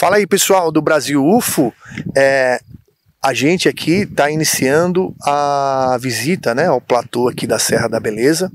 Fala 0.00 0.16
aí, 0.16 0.26
pessoal 0.26 0.72
do 0.72 0.80
Brasil 0.80 1.22
UFO. 1.22 1.74
É, 2.16 2.58
a 3.22 3.34
gente 3.34 3.68
aqui 3.68 4.04
está 4.04 4.30
iniciando 4.30 5.14
a 5.22 5.98
visita 6.00 6.54
né, 6.54 6.68
ao 6.68 6.80
platô 6.80 7.28
aqui 7.28 7.46
da 7.46 7.58
Serra 7.58 7.86
da 7.86 8.00
Beleza. 8.00 8.50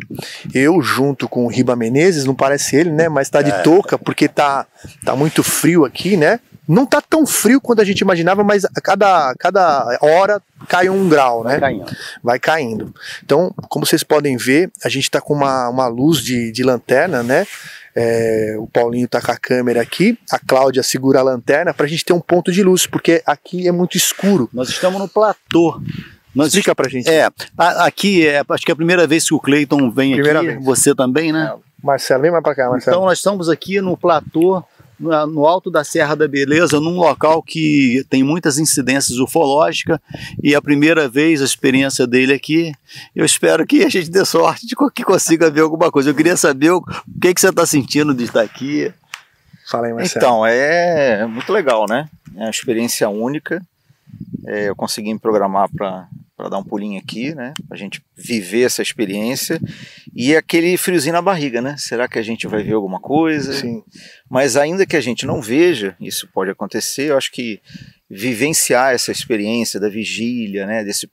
Eu, 0.52 0.82
junto 0.82 1.30
com 1.30 1.46
o 1.46 1.48
Riba 1.48 1.76
Menezes, 1.76 2.26
não 2.26 2.34
parece 2.34 2.76
ele, 2.76 2.90
né? 2.90 3.08
Mas 3.10 3.28
está 3.28 3.44
de 3.44 3.52
é. 3.52 3.60
touca 3.60 3.96
porque 3.96 4.28
tá, 4.28 4.66
tá 5.06 5.16
muito 5.16 5.44
frio 5.44 5.86
aqui, 5.86 6.18
né? 6.18 6.40
não 6.68 6.84
tá 6.84 7.00
tão 7.00 7.28
frio 7.28 7.62
quanto 7.62 7.80
a 7.80 7.86
gente 7.86 8.00
imaginava, 8.00 8.44
mas 8.44 8.66
a 8.66 8.82
cada, 8.82 9.36
cada 9.38 10.00
hora 10.02 10.42
cai 10.68 10.90
um 10.90 11.08
grau, 11.08 11.44
Vai 11.44 11.54
né? 11.54 11.60
caindo. 11.60 11.98
Vai 12.24 12.40
caindo. 12.40 12.96
Então, 13.24 13.54
como 13.70 13.86
vocês 13.86 14.02
podem 14.02 14.36
ver, 14.36 14.72
a 14.84 14.90
gente 14.90 15.12
tá 15.12 15.22
com 15.22 15.36
uma, 15.36 15.70
uma 15.70 15.86
luz 15.86 16.24
de, 16.24 16.52
de 16.52 16.64
lanterna, 16.64 17.22
né? 17.22 17.46
É, 17.96 18.56
o 18.60 18.68
Paulinho 18.68 19.08
tá 19.08 19.22
com 19.22 19.32
a 19.32 19.38
câmera 19.38 19.82
aqui, 19.82 20.20
a 20.30 20.38
Cláudia 20.38 20.84
segura 20.84 21.20
a 21.20 21.24
lanterna 21.24 21.74
pra 21.74 21.88
gente 21.88 22.04
ter 22.04 22.12
um 22.14 22.20
ponto 22.20 22.52
de 22.52 22.62
luz, 22.62 22.86
porque 22.86 23.22
aqui 23.26 23.68
é 23.68 23.72
muito 23.72 23.96
escuro. 23.96 24.50
Nós 24.54 24.68
estamos 24.70 25.00
no 25.00 25.08
platô. 25.08 25.82
Nós 26.36 26.48
Explica 26.48 26.76
pra 26.76 26.90
gente. 26.90 27.10
É, 27.10 27.24
a- 27.58 27.86
aqui 27.86 28.28
é, 28.28 28.44
acho 28.50 28.66
que 28.66 28.72
é 28.72 28.74
a 28.74 28.76
primeira 28.76 29.08
vez 29.08 29.26
que 29.26 29.34
o 29.34 29.40
Cleiton 29.40 29.90
vem 29.90 30.14
Primeira 30.14 30.40
aqui, 30.40 30.48
vez. 30.50 30.66
você 30.66 30.94
também, 30.94 31.32
né? 31.32 31.54
Marcelo, 31.82 32.22
vem 32.24 32.32
mais 32.32 32.44
pra 32.44 32.54
cá, 32.54 32.70
Marcelo. 32.70 32.98
Então 32.98 33.06
nós 33.08 33.20
estamos 33.20 33.48
aqui 33.48 33.80
no 33.80 33.96
platô, 33.96 34.62
no 35.00 35.46
alto 35.46 35.70
da 35.70 35.84
Serra 35.84 36.16
da 36.16 36.28
Beleza, 36.28 36.80
num 36.80 36.98
local 36.98 37.44
que 37.44 38.06
tem 38.10 38.24
muitas 38.24 38.58
incidências 38.58 39.20
ufológicas 39.20 40.00
e 40.42 40.54
é 40.54 40.58
a 40.58 40.62
primeira 40.62 41.08
vez 41.10 41.42
a 41.42 41.46
experiência 41.46 42.08
dele 42.08 42.34
aqui. 42.34 42.74
Eu 43.16 43.26
espero 43.26 43.66
que 43.66 43.84
a 43.84 43.90
gente 43.90 44.10
dê 44.10 44.24
sorte 44.26 44.66
de 44.66 44.76
que 44.94 45.04
consiga 45.04 45.52
ver 45.52 45.62
alguma 45.62 45.92
coisa. 45.92 46.10
Eu 46.10 46.16
queria 46.16 46.38
saber 46.38 46.72
o, 46.72 46.78
o 46.78 47.20
que, 47.20 47.34
que 47.34 47.42
você 47.42 47.50
está 47.50 47.66
sentindo 47.66 48.14
de 48.14 48.24
estar 48.24 48.42
aqui. 48.42 48.94
Fala 49.68 49.88
aí, 49.88 49.94
Marcelo. 49.94 50.26
Então, 50.26 50.46
é 50.46 51.26
muito 51.26 51.52
legal, 51.52 51.86
né? 51.90 52.08
É 52.36 52.42
uma 52.42 52.50
experiência 52.50 53.10
única. 53.10 53.62
É, 54.46 54.70
eu 54.70 54.76
consegui 54.76 55.14
me 55.14 55.20
programar 55.20 55.70
para 55.76 56.08
dar 56.50 56.58
um 56.58 56.64
pulinho 56.64 57.00
aqui, 57.00 57.34
né? 57.34 57.54
Pra 57.68 57.78
gente 57.78 58.04
viver 58.16 58.64
essa 58.64 58.82
experiência. 58.82 59.60
E 60.14 60.36
aquele 60.36 60.78
friozinho 60.78 61.14
na 61.14 61.22
barriga, 61.22 61.62
né? 61.62 61.76
Será 61.78 62.08
que 62.08 62.20
a 62.20 62.22
gente 62.22 62.48
vai 62.48 62.64
ver 62.64 62.74
alguma 62.74 63.00
coisa? 63.00 63.54
Sim. 63.54 63.84
Mas 64.30 64.58
ainda 64.58 64.86
que 64.86 64.96
a 64.96 65.02
gente 65.02 65.26
não 65.26 65.42
veja, 65.42 65.96
isso 66.00 66.28
pode 66.34 66.52
acontecer, 66.52 67.10
eu 67.10 67.18
acho 67.18 67.32
que 67.32 67.62
vivenciar 68.10 68.94
essa 68.94 69.12
experiência 69.12 69.80
da 69.80 69.90
vigília, 69.90 70.66
né, 70.66 70.84
desse 70.84 71.10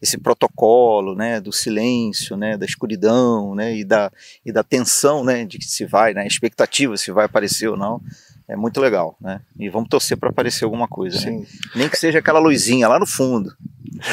esse 0.00 0.16
protocolo, 0.16 1.14
né, 1.14 1.38
do 1.38 1.52
silêncio, 1.52 2.34
né, 2.34 2.56
da 2.56 2.64
escuridão, 2.64 3.54
né, 3.54 3.76
e 3.76 3.84
da, 3.84 4.10
e 4.42 4.50
da 4.50 4.62
tensão, 4.62 5.22
né, 5.22 5.44
de 5.44 5.58
que 5.58 5.66
se 5.66 5.84
vai, 5.84 6.14
né, 6.14 6.22
a 6.22 6.26
expectativa 6.26 6.96
se 6.96 7.12
vai 7.12 7.26
aparecer 7.26 7.68
ou 7.68 7.76
não, 7.76 8.00
é 8.48 8.56
muito 8.56 8.80
legal, 8.80 9.16
né, 9.20 9.40
e 9.58 9.68
vamos 9.68 9.90
torcer 9.90 10.16
para 10.16 10.30
aparecer 10.30 10.64
alguma 10.64 10.88
coisa, 10.88 11.18
né? 11.18 11.44
Sim. 11.44 11.46
nem 11.74 11.88
que 11.90 11.98
seja 11.98 12.20
aquela 12.20 12.38
luzinha 12.38 12.88
lá 12.88 12.98
no 12.98 13.06
fundo. 13.06 13.54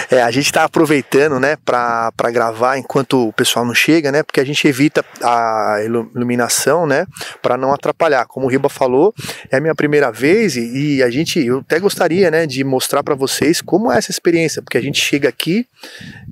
É, 0.10 0.22
a 0.22 0.32
gente 0.32 0.52
tá 0.52 0.64
aproveitando, 0.64 1.40
né, 1.40 1.58
pra 1.66 2.12
gravar 2.32 2.78
enquanto 2.78 3.28
o 3.30 3.34
pessoal 3.34 3.66
não 3.66 3.74
chega, 3.74 4.12
né, 4.12 4.24
porque 4.24 4.40
a 4.40 4.46
gente 4.46 4.68
evita 4.68 5.04
a 5.22 5.82
ilu- 5.84 6.10
iluminação, 6.16 6.86
né, 6.86 7.06
pra 7.42 7.58
não 7.58 7.74
atrapalhar. 7.74 8.26
Como 8.26 8.46
o 8.46 8.50
Riba 8.50 8.70
falou, 8.70 9.14
é 9.52 9.58
a 9.58 9.62
minha 9.62 9.76
primeira 9.76 10.12
vez 10.12 10.56
e, 10.56 10.98
e 10.98 11.04
a 11.04 11.10
gente, 11.10 11.40
eu 11.44 11.60
até 11.60 11.80
gostaria, 11.80 12.30
né, 12.32 12.46
de 12.46 12.64
mostrar 12.64 13.04
pra 13.04 13.16
vocês 13.16 13.62
como 13.62 13.92
é 13.92 13.98
essa 13.98 14.12
experiência, 14.12 14.62
porque 14.62 14.78
a 14.78 14.82
gente 14.82 15.00
chega 15.00 15.30
aqui, 15.30 15.68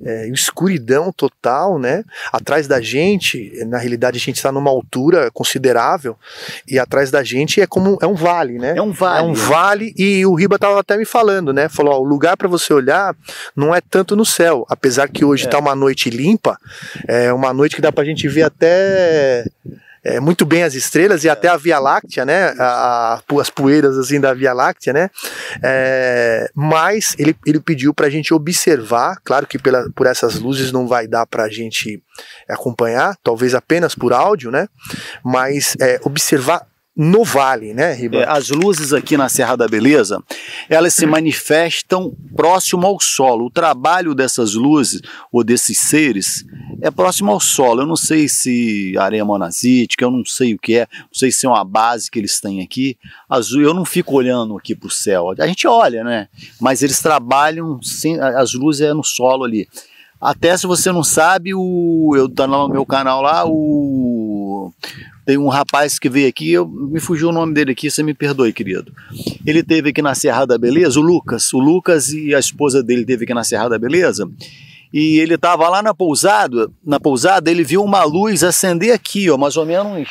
é, 0.04 0.28
escuridão 0.28 1.12
total, 1.12 1.78
né, 1.78 2.04
atrás 2.32 2.66
da 2.66 2.80
gente, 2.80 3.52
na 3.66 3.78
realidade 3.78 4.16
a 4.16 4.20
gente 4.20 4.42
tá 4.42 4.50
numa 4.52 4.70
altura 4.70 5.30
considerável 5.32 6.16
e 6.66 6.78
atrás 6.78 7.10
da 7.10 7.22
gente 7.22 7.60
é 7.60 7.66
como, 7.66 7.98
é 8.02 8.06
um 8.06 8.14
vale, 8.14 8.58
né. 8.58 8.74
É 8.76 8.82
um 8.82 8.92
vale. 8.92 9.18
É 9.18 9.22
um 9.22 9.34
vale 9.34 9.94
e 9.96 10.24
o 10.26 10.34
Riba 10.34 10.58
tava 10.58 10.80
até 10.80 10.96
me 10.96 11.04
falando, 11.04 11.52
né? 11.52 11.68
Falou, 11.68 11.94
ó, 11.94 11.98
o 12.00 12.04
lugar 12.04 12.36
para 12.36 12.48
você 12.48 12.72
olhar 12.72 13.14
não 13.56 13.74
é 13.74 13.80
tanto 13.80 14.14
no 14.16 14.24
céu, 14.24 14.64
apesar 14.68 15.08
que 15.08 15.24
hoje 15.24 15.48
tá 15.48 15.58
uma 15.58 15.74
noite 15.74 16.10
limpa, 16.10 16.56
é 17.06 17.32
uma 17.32 17.52
noite 17.52 17.76
que 17.76 17.82
dá 17.82 17.90
pra 17.92 18.04
gente 18.04 18.26
ver 18.28 18.42
até 18.42 19.44
é, 20.04 20.18
muito 20.18 20.44
bem 20.44 20.64
as 20.64 20.74
estrelas 20.74 21.22
e 21.22 21.28
até 21.28 21.46
a 21.46 21.56
Via 21.56 21.78
Láctea, 21.78 22.24
né? 22.24 22.54
A, 22.58 23.14
a- 23.14 23.40
as 23.40 23.50
poeiras 23.50 23.96
assim 23.96 24.20
da 24.20 24.34
Via 24.34 24.52
Láctea, 24.52 24.92
né? 24.92 25.08
É, 25.62 26.50
mas 26.54 27.14
ele, 27.18 27.36
ele 27.46 27.60
pediu 27.60 27.94
pra 27.94 28.10
gente 28.10 28.34
observar, 28.34 29.18
claro 29.22 29.46
que 29.46 29.58
pela, 29.60 29.88
por 29.94 30.06
essas 30.08 30.34
luzes 30.40 30.72
não 30.72 30.88
vai 30.88 31.06
dar 31.06 31.24
pra 31.24 31.48
gente 31.48 32.02
acompanhar, 32.48 33.16
talvez 33.22 33.54
apenas 33.54 33.94
por 33.94 34.12
áudio, 34.12 34.50
né? 34.50 34.66
Mas 35.24 35.76
é, 35.80 36.00
observar 36.02 36.66
no 36.94 37.24
vale, 37.24 37.72
né, 37.72 37.94
Riba? 37.94 38.18
É, 38.18 38.28
as 38.28 38.50
luzes 38.50 38.92
aqui 38.92 39.16
na 39.16 39.26
Serra 39.26 39.56
da 39.56 39.66
Beleza, 39.66 40.22
elas 40.68 40.92
se 40.92 41.06
manifestam 41.06 42.14
próximo 42.36 42.86
ao 42.86 43.00
solo. 43.00 43.46
O 43.46 43.50
trabalho 43.50 44.14
dessas 44.14 44.54
luzes 44.54 45.00
ou 45.32 45.42
desses 45.42 45.78
seres 45.78 46.44
é 46.82 46.90
próximo 46.90 47.32
ao 47.32 47.40
solo. 47.40 47.80
Eu 47.80 47.86
não 47.86 47.96
sei 47.96 48.28
se 48.28 48.94
areia 48.98 49.24
monazítica, 49.24 50.04
eu 50.04 50.10
não 50.10 50.22
sei 50.24 50.54
o 50.54 50.58
que 50.58 50.74
é, 50.74 50.88
não 50.98 51.14
sei 51.14 51.32
se 51.32 51.46
é 51.46 51.48
uma 51.48 51.64
base 51.64 52.10
que 52.10 52.18
eles 52.18 52.38
têm 52.40 52.62
aqui. 52.62 52.98
Eu 53.54 53.72
não 53.72 53.86
fico 53.86 54.14
olhando 54.14 54.56
aqui 54.58 54.74
para 54.74 54.88
o 54.88 54.90
céu. 54.90 55.32
A 55.38 55.46
gente 55.46 55.66
olha, 55.66 56.04
né? 56.04 56.28
Mas 56.60 56.82
eles 56.82 57.00
trabalham, 57.00 57.80
sem, 57.82 58.20
as 58.20 58.52
luzes 58.52 58.82
é 58.82 58.92
no 58.92 59.02
solo 59.02 59.44
ali. 59.44 59.66
Até 60.20 60.56
se 60.56 60.66
você 60.66 60.92
não 60.92 61.02
sabe, 61.02 61.52
o, 61.54 62.12
eu 62.14 62.28
tá 62.28 62.46
no 62.46 62.68
meu 62.68 62.86
canal 62.86 63.22
lá, 63.22 63.44
o 63.44 64.72
tem 65.24 65.38
um 65.38 65.48
rapaz 65.48 65.98
que 65.98 66.08
veio 66.08 66.28
aqui, 66.28 66.50
eu, 66.50 66.66
me 66.66 66.98
fugiu 66.98 67.28
o 67.28 67.32
nome 67.32 67.54
dele 67.54 67.72
aqui, 67.72 67.90
você 67.90 68.02
me 68.02 68.12
perdoe, 68.12 68.52
querido. 68.52 68.92
Ele 69.46 69.62
teve 69.62 69.90
aqui 69.90 70.02
na 70.02 70.14
Serra 70.14 70.44
da 70.44 70.58
Beleza, 70.58 70.98
o 70.98 71.02
Lucas. 71.02 71.52
O 71.52 71.58
Lucas 71.58 72.10
e 72.10 72.34
a 72.34 72.38
esposa 72.38 72.82
dele 72.82 73.04
teve 73.04 73.24
aqui 73.24 73.34
na 73.34 73.44
Serra 73.44 73.68
da 73.68 73.78
Beleza. 73.78 74.28
E 74.92 75.18
ele 75.20 75.34
estava 75.34 75.68
lá 75.68 75.82
na 75.82 75.94
pousada, 75.94 76.68
na 76.84 77.00
pousada, 77.00 77.50
ele 77.50 77.64
viu 77.64 77.82
uma 77.82 78.04
luz 78.04 78.42
acender 78.42 78.92
aqui, 78.92 79.30
ó, 79.30 79.38
mais 79.38 79.56
ou 79.56 79.64
menos 79.64 80.08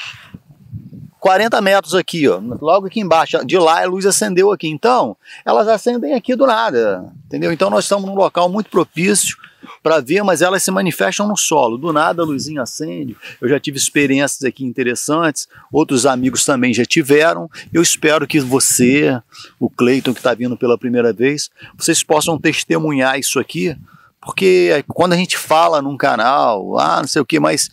40 1.22 1.62
metros 1.62 1.94
aqui, 1.94 2.28
ó, 2.28 2.42
logo 2.60 2.88
aqui 2.88 3.00
embaixo. 3.00 3.46
De 3.46 3.56
lá 3.56 3.84
a 3.84 3.86
luz 3.86 4.08
acendeu 4.08 4.52
aqui. 4.52 4.68
Então, 4.68 5.16
elas 5.46 5.68
acendem 5.68 6.16
aqui 6.16 6.36
do 6.36 6.48
nada, 6.48 7.14
entendeu? 7.28 7.54
Então 7.54 7.70
nós 7.70 7.86
estamos 7.86 8.10
num 8.10 8.16
local 8.16 8.50
muito 8.50 8.72
propício 8.72 9.38
para 9.84 10.00
ver, 10.00 10.24
mas 10.24 10.42
elas 10.42 10.64
se 10.64 10.72
manifestam 10.72 11.28
no 11.28 11.38
solo. 11.38 11.78
Do 11.78 11.94
nada 11.94 12.24
a 12.24 12.26
luzinha 12.26 12.64
acende. 12.64 13.16
Eu 13.40 13.48
já 13.48 13.60
tive 13.60 13.78
experiências 13.78 14.44
aqui 14.44 14.66
interessantes, 14.66 15.48
outros 15.72 16.08
amigos 16.08 16.44
também 16.44 16.74
já 16.74 16.86
tiveram. 16.86 17.48
Eu 17.72 17.84
espero 17.84 18.26
que 18.26 18.40
você, 18.40 19.22
o 19.60 19.70
Cleiton 19.70 20.14
que 20.14 20.20
está 20.20 20.34
vindo 20.34 20.58
pela 20.58 20.76
primeira 20.76 21.14
vez, 21.14 21.52
vocês 21.78 22.04
possam 22.04 22.36
testemunhar 22.36 23.20
isso 23.20 23.40
aqui, 23.40 23.78
porque 24.22 24.84
quando 24.88 25.14
a 25.14 25.18
gente 25.18 25.38
fala 25.38 25.82
num 25.82 25.98
canal, 25.98 26.78
ah, 26.80 27.02
não 27.02 27.08
sei 27.08 27.22
o 27.22 27.26
que, 27.26 27.40
mas 27.40 27.70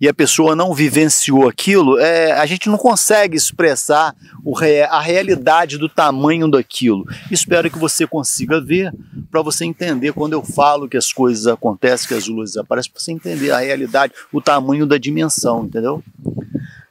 e 0.00 0.08
a 0.08 0.14
pessoa 0.14 0.54
não 0.54 0.72
vivenciou 0.72 1.48
aquilo, 1.48 1.98
é, 1.98 2.32
a 2.32 2.46
gente 2.46 2.68
não 2.68 2.78
consegue 2.78 3.36
expressar 3.36 4.14
o 4.44 4.54
a 4.88 5.00
realidade 5.00 5.76
do 5.76 5.88
tamanho 5.88 6.48
daquilo. 6.48 7.04
Espero 7.30 7.70
que 7.70 7.78
você 7.78 8.06
consiga 8.06 8.60
ver 8.60 8.92
para 9.30 9.42
você 9.42 9.64
entender 9.64 10.12
quando 10.12 10.34
eu 10.34 10.42
falo 10.42 10.88
que 10.88 10.96
as 10.96 11.12
coisas 11.12 11.46
acontecem, 11.46 12.08
que 12.08 12.14
as 12.14 12.28
luzes 12.28 12.56
aparecem, 12.56 12.92
para 12.92 13.00
você 13.00 13.12
entender 13.12 13.50
a 13.50 13.58
realidade, 13.58 14.12
o 14.32 14.40
tamanho 14.40 14.86
da 14.86 14.98
dimensão, 14.98 15.64
entendeu? 15.64 16.02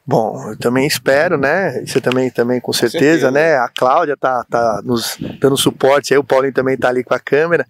Bom, 0.06 0.50
eu 0.50 0.58
também 0.58 0.88
espero, 0.88 1.38
né? 1.38 1.84
Você 1.86 2.02
também, 2.02 2.30
também 2.30 2.60
com 2.60 2.74
certeza, 2.74 3.00
certeza. 3.00 3.32
né? 3.32 3.56
A 3.58 3.70
Cláudia 3.70 4.18
tá, 4.18 4.44
tá 4.50 4.82
nos 4.84 5.18
dando 5.40 5.56
suporte 5.56 6.14
aí, 6.14 6.18
o 6.18 6.24
Paulinho 6.24 6.54
também 6.54 6.76
tá 6.76 6.90
ali 6.90 7.04
com 7.04 7.14
a 7.14 7.20
câmera. 7.20 7.68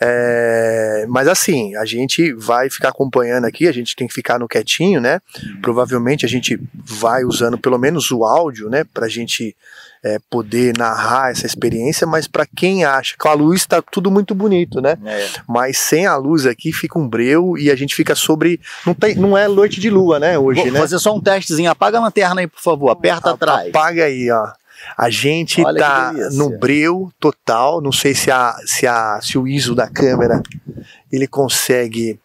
É, 0.00 1.06
mas 1.08 1.28
assim, 1.28 1.76
a 1.76 1.84
gente 1.84 2.32
vai 2.32 2.68
ficar 2.68 2.88
acompanhando 2.88 3.44
aqui, 3.44 3.68
a 3.68 3.72
gente 3.72 3.94
tem 3.94 4.08
que 4.08 4.14
ficar 4.14 4.38
no 4.40 4.48
quietinho, 4.48 5.00
né? 5.00 5.20
Provavelmente 5.62 6.26
a 6.26 6.28
gente 6.28 6.60
vai 6.74 7.24
usando 7.24 7.56
pelo 7.56 7.78
menos 7.78 8.10
o 8.10 8.24
áudio, 8.24 8.68
né? 8.68 8.84
Pra 8.92 9.08
gente 9.08 9.56
é, 10.04 10.18
poder 10.30 10.76
narrar 10.76 11.30
essa 11.30 11.46
experiência, 11.46 12.06
mas 12.06 12.26
para 12.26 12.46
quem 12.46 12.84
acha 12.84 13.12
que 13.12 13.18
com 13.18 13.28
a 13.28 13.34
luz 13.34 13.66
tá 13.66 13.82
tudo 13.82 14.10
muito 14.10 14.34
bonito, 14.34 14.80
né? 14.80 14.96
É, 15.04 15.28
Mas 15.46 15.78
sem 15.78 16.06
a 16.06 16.16
luz 16.16 16.46
aqui 16.46 16.72
fica 16.72 16.98
um 16.98 17.08
breu 17.08 17.56
e 17.58 17.70
a 17.70 17.76
gente 17.76 17.94
fica 17.94 18.14
sobre. 18.14 18.60
Não, 18.86 18.94
tem, 18.94 19.14
não 19.14 19.36
é 19.36 19.48
noite 19.48 19.80
de 19.80 19.90
lua, 19.90 20.18
né? 20.18 20.38
Hoje, 20.38 20.62
Vou 20.62 20.72
né? 20.72 20.80
fazer 20.80 20.98
só 20.98 21.14
um 21.14 21.20
testezinho. 21.20 21.70
Apaga 21.70 21.98
a 21.98 22.02
lanterna 22.02 22.40
aí, 22.40 22.46
por 22.46 22.60
favor. 22.60 22.90
Aperta 22.90 23.30
atrás. 23.30 23.68
Apaga 23.68 24.04
aí, 24.04 24.30
ó. 24.30 24.48
A 24.96 25.10
gente 25.10 25.62
Olha 25.62 25.78
tá 25.78 26.12
no 26.32 26.58
breu 26.58 27.10
total. 27.20 27.80
Não 27.80 27.92
sei 27.92 28.14
se, 28.14 28.30
a, 28.30 28.56
se, 28.66 28.86
a, 28.86 29.20
se 29.22 29.36
o 29.38 29.46
ISO 29.46 29.74
da 29.74 29.88
câmera 29.88 30.42
ele 31.10 31.26
consegue 31.26 32.20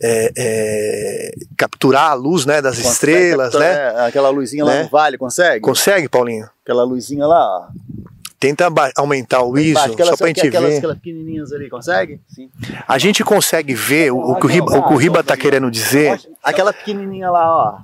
é, 0.00 0.32
é, 0.36 1.34
capturar 1.56 2.10
a 2.10 2.14
luz 2.14 2.46
né, 2.46 2.62
das 2.62 2.76
Consegue 2.76 2.92
estrelas, 2.92 3.54
né? 3.54 3.74
capturar, 3.74 4.04
é, 4.04 4.08
Aquela 4.08 4.28
luzinha 4.30 4.64
lá 4.64 4.74
Né? 4.74 4.82
no 4.84 4.88
vale, 4.88 5.18
consegue? 5.18 5.60
Consegue, 5.60 6.08
Paulinho? 6.08 6.48
Aquela 6.62 6.84
luzinha 6.84 7.26
lá, 7.26 7.40
ó. 7.40 7.66
Tenta 8.40 8.68
aumentar 8.96 9.42
o 9.42 9.58
ISO, 9.58 9.70
Embaixo, 9.70 9.92
aquelas, 9.94 10.10
só 10.10 10.16
pra 10.18 10.26
gente 10.28 10.46
aquelas, 10.46 10.70
ver. 10.70 10.76
aquelas 10.76 10.98
pequenininhas 10.98 11.52
ali, 11.52 11.68
consegue? 11.68 12.20
Sim. 12.28 12.48
A 12.86 12.96
gente 12.96 13.24
consegue 13.24 13.74
ver 13.74 14.12
o, 14.12 14.18
o 14.18 14.36
que 14.36 14.46
o 14.46 14.48
Riba, 14.48 14.78
o 14.78 14.86
que 14.86 14.94
o 14.94 14.96
Riba 14.96 15.24
tá 15.24 15.36
querendo 15.36 15.68
dizer. 15.68 16.20
Aquela 16.40 16.72
pequenininha 16.72 17.30
lá, 17.32 17.50
ó. 17.50 17.78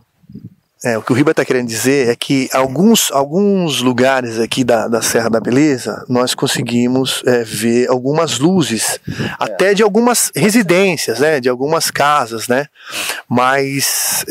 É, 0.84 0.98
o 0.98 1.02
que 1.02 1.12
o 1.12 1.14
Riba 1.14 1.30
está 1.30 1.44
querendo 1.44 1.66
dizer 1.66 2.10
é 2.10 2.14
que 2.14 2.48
alguns, 2.52 3.10
alguns 3.10 3.80
lugares 3.80 4.38
aqui 4.38 4.62
da, 4.62 4.86
da 4.86 5.00
Serra 5.00 5.30
da 5.30 5.40
Beleza 5.40 6.04
nós 6.10 6.34
conseguimos 6.34 7.22
é, 7.26 7.42
ver 7.42 7.88
algumas 7.88 8.38
luzes, 8.38 9.00
até 9.38 9.72
de 9.72 9.82
algumas 9.82 10.30
residências, 10.36 11.20
né, 11.20 11.40
de 11.40 11.48
algumas 11.48 11.90
casas, 11.90 12.48
né, 12.48 12.66
mas 13.26 14.26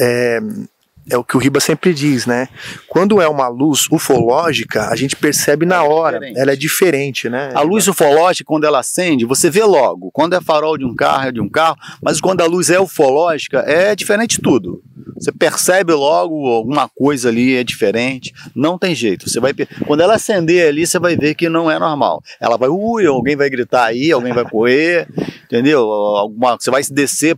é, 1.09 1.15
é 1.15 1.17
o 1.17 1.23
que 1.23 1.35
o 1.35 1.39
Riba 1.39 1.59
sempre 1.59 1.93
diz, 1.93 2.25
né? 2.25 2.47
Quando 2.87 3.21
é 3.21 3.27
uma 3.27 3.47
luz 3.47 3.87
ufológica, 3.91 4.89
a 4.89 4.95
gente 4.95 5.15
percebe 5.15 5.65
na 5.65 5.83
hora, 5.83 6.19
diferente. 6.19 6.39
ela 6.39 6.51
é 6.51 6.55
diferente, 6.55 7.29
né? 7.29 7.51
A 7.53 7.61
luz 7.61 7.87
ufológica, 7.87 8.45
quando 8.47 8.65
ela 8.65 8.79
acende, 8.79 9.25
você 9.25 9.49
vê 9.49 9.63
logo. 9.63 10.11
Quando 10.11 10.35
é 10.35 10.41
farol 10.41 10.77
de 10.77 10.85
um 10.85 10.95
carro, 10.95 11.27
é 11.27 11.31
de 11.31 11.41
um 11.41 11.49
carro, 11.49 11.77
mas 12.01 12.19
quando 12.19 12.41
a 12.41 12.45
luz 12.45 12.69
é 12.69 12.79
ufológica, 12.79 13.59
é 13.59 13.95
diferente 13.95 14.37
de 14.37 14.41
tudo. 14.41 14.81
Você 15.19 15.31
percebe 15.31 15.93
logo 15.93 16.47
alguma 16.47 16.89
coisa 16.89 17.29
ali 17.29 17.55
é 17.55 17.63
diferente, 17.63 18.33
não 18.55 18.77
tem 18.77 18.93
jeito. 18.95 19.29
Você 19.29 19.39
vai 19.39 19.53
quando 19.85 20.01
ela 20.01 20.15
acender 20.15 20.67
ali, 20.67 20.85
você 20.85 20.99
vai 20.99 21.15
ver 21.15 21.35
que 21.35 21.47
não 21.47 21.69
é 21.69 21.79
normal. 21.79 22.21
Ela 22.39 22.57
vai, 22.57 22.69
ui, 22.69 23.05
alguém 23.05 23.35
vai 23.35 23.49
gritar 23.49 23.85
aí, 23.85 24.11
alguém 24.11 24.33
vai 24.33 24.43
correr, 24.43 25.07
entendeu? 25.45 25.79
Alguma, 25.79 26.57
você 26.59 26.69
vai 26.69 26.81
descer 26.83 27.37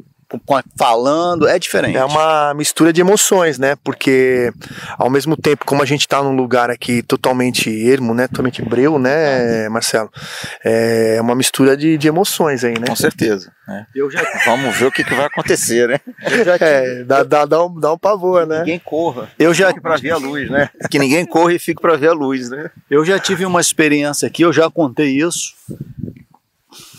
falando, 0.77 1.47
é 1.47 1.57
diferente. 1.57 1.97
É 1.97 2.05
uma 2.05 2.53
mistura 2.53 2.91
de 2.91 3.01
emoções, 3.01 3.57
né? 3.57 3.75
Porque 3.83 4.51
ao 4.97 5.09
mesmo 5.09 5.35
tempo, 5.35 5.65
como 5.65 5.81
a 5.81 5.85
gente 5.85 6.01
está 6.01 6.21
num 6.21 6.35
lugar 6.35 6.69
aqui 6.69 7.01
totalmente 7.01 7.69
ermo, 7.69 8.13
né? 8.13 8.27
Totalmente 8.27 8.61
breu, 8.61 8.97
né, 8.99 9.69
Marcelo? 9.69 10.09
É 10.63 11.19
uma 11.21 11.35
mistura 11.35 11.75
de, 11.75 11.97
de 11.97 12.07
emoções 12.07 12.63
aí, 12.63 12.73
né? 12.79 12.87
Com 12.87 12.95
certeza. 12.95 13.51
Né? 13.67 13.85
Eu 13.95 14.11
já... 14.11 14.21
Vamos 14.45 14.75
ver 14.77 14.85
o 14.85 14.91
que, 14.91 15.03
que 15.03 15.13
vai 15.13 15.25
acontecer, 15.25 15.87
né? 15.87 15.99
Já... 16.43 16.55
É, 16.59 17.03
dá, 17.03 17.23
dá, 17.23 17.45
dá, 17.45 17.65
um, 17.65 17.79
dá 17.79 17.93
um 17.93 17.97
pavor, 17.97 18.45
né? 18.45 18.59
Ninguém 18.59 18.79
corra. 18.79 19.29
Eu 19.39 19.53
já 19.53 19.73
para 19.73 19.97
ver 19.97 20.11
a 20.11 20.17
luz, 20.17 20.49
né? 20.49 20.69
Que 20.89 20.99
ninguém 20.99 21.25
corra 21.25 21.53
e 21.53 21.59
fique 21.59 21.81
para 21.81 21.97
ver 21.97 22.09
a 22.09 22.13
luz, 22.13 22.49
né? 22.49 22.69
Eu 22.89 23.03
já 23.03 23.19
tive 23.19 23.45
uma 23.45 23.59
experiência 23.59 24.27
aqui, 24.27 24.43
eu 24.43 24.53
já 24.53 24.69
contei 24.69 25.17
isso 25.19 25.55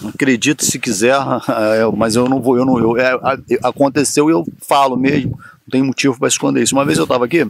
acredito 0.04 0.64
se 0.64 0.78
quiser, 0.78 1.16
é, 1.48 1.96
mas 1.96 2.16
eu 2.16 2.28
não 2.28 2.40
vou, 2.40 2.56
eu 2.56 2.64
não, 2.64 2.78
eu, 2.78 2.96
é, 2.96 3.18
aconteceu 3.62 4.28
e 4.28 4.32
eu 4.32 4.46
falo 4.66 4.96
mesmo, 4.96 5.30
não 5.30 5.70
tem 5.70 5.82
motivo 5.82 6.18
para 6.18 6.28
esconder 6.28 6.62
isso. 6.62 6.74
Uma 6.74 6.84
vez 6.84 6.98
eu 6.98 7.04
estava 7.04 7.24
aqui 7.24 7.46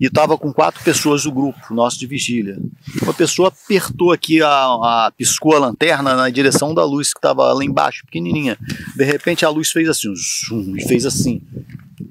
e 0.00 0.06
estava 0.06 0.36
com 0.36 0.52
quatro 0.52 0.82
pessoas 0.82 1.22
do 1.22 1.32
grupo 1.32 1.72
nosso 1.72 1.98
de 1.98 2.06
vigília. 2.06 2.58
Uma 3.02 3.14
pessoa 3.14 3.48
apertou 3.48 4.12
aqui 4.12 4.42
a, 4.42 4.48
a 4.48 5.12
piscou 5.16 5.54
a 5.54 5.58
lanterna 5.58 6.14
na 6.14 6.28
direção 6.28 6.74
da 6.74 6.84
luz 6.84 7.12
que 7.12 7.18
estava 7.18 7.52
lá 7.52 7.64
embaixo, 7.64 8.04
pequenininha. 8.04 8.58
De 8.96 9.04
repente 9.04 9.44
a 9.44 9.48
luz 9.48 9.70
fez 9.70 9.88
assim, 9.88 10.12
zoom, 10.14 10.76
e 10.76 10.86
fez 10.86 11.06
assim. 11.06 11.40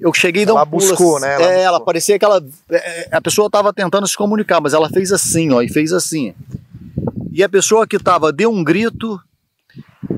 Eu 0.00 0.12
cheguei 0.12 0.42
e 0.42 0.46
dei 0.46 0.54
um 0.54 0.66
pulo, 0.66 0.70
buscou, 0.70 1.20
né? 1.20 1.34
Ela, 1.34 1.52
é, 1.52 1.62
ela 1.62 1.80
parecia 1.80 2.18
que 2.18 2.24
ela, 2.24 2.44
é, 2.70 3.08
a 3.12 3.20
pessoa 3.20 3.46
estava 3.46 3.72
tentando 3.72 4.06
se 4.06 4.16
comunicar, 4.16 4.60
mas 4.60 4.72
ela 4.72 4.88
fez 4.88 5.12
assim, 5.12 5.52
ó, 5.52 5.62
e 5.62 5.68
fez 5.68 5.92
assim. 5.92 6.34
E 7.34 7.42
a 7.42 7.48
pessoa 7.48 7.84
que 7.84 7.96
estava 7.96 8.32
deu 8.32 8.48
um 8.48 8.62
grito, 8.62 9.20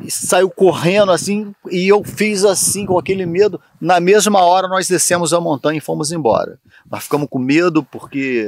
saiu 0.06 0.50
correndo 0.50 1.10
assim, 1.10 1.54
e 1.70 1.88
eu 1.88 2.04
fiz 2.04 2.44
assim 2.44 2.84
com 2.84 2.98
aquele 2.98 3.24
medo. 3.24 3.58
Na 3.80 3.98
mesma 3.98 4.40
hora 4.42 4.68
nós 4.68 4.86
descemos 4.86 5.32
a 5.32 5.40
montanha 5.40 5.78
e 5.78 5.80
fomos 5.80 6.12
embora. 6.12 6.58
Nós 6.90 7.04
ficamos 7.04 7.26
com 7.30 7.38
medo 7.38 7.82
porque 7.82 8.46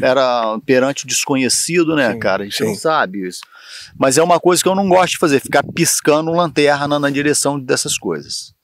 era 0.00 0.58
perante 0.64 1.04
o 1.04 1.06
desconhecido, 1.06 1.94
né, 1.94 2.14
sim, 2.14 2.18
cara? 2.18 2.44
A 2.44 2.46
gente 2.46 2.56
sim. 2.56 2.64
não 2.64 2.74
sabe 2.74 3.28
isso. 3.28 3.42
Mas 3.98 4.16
é 4.16 4.22
uma 4.22 4.40
coisa 4.40 4.62
que 4.62 4.68
eu 4.68 4.74
não 4.74 4.88
gosto 4.88 5.12
de 5.12 5.18
fazer, 5.18 5.40
ficar 5.40 5.62
piscando 5.74 6.32
lanterna 6.32 6.98
na 6.98 7.10
direção 7.10 7.60
dessas 7.60 7.98
coisas. 7.98 8.54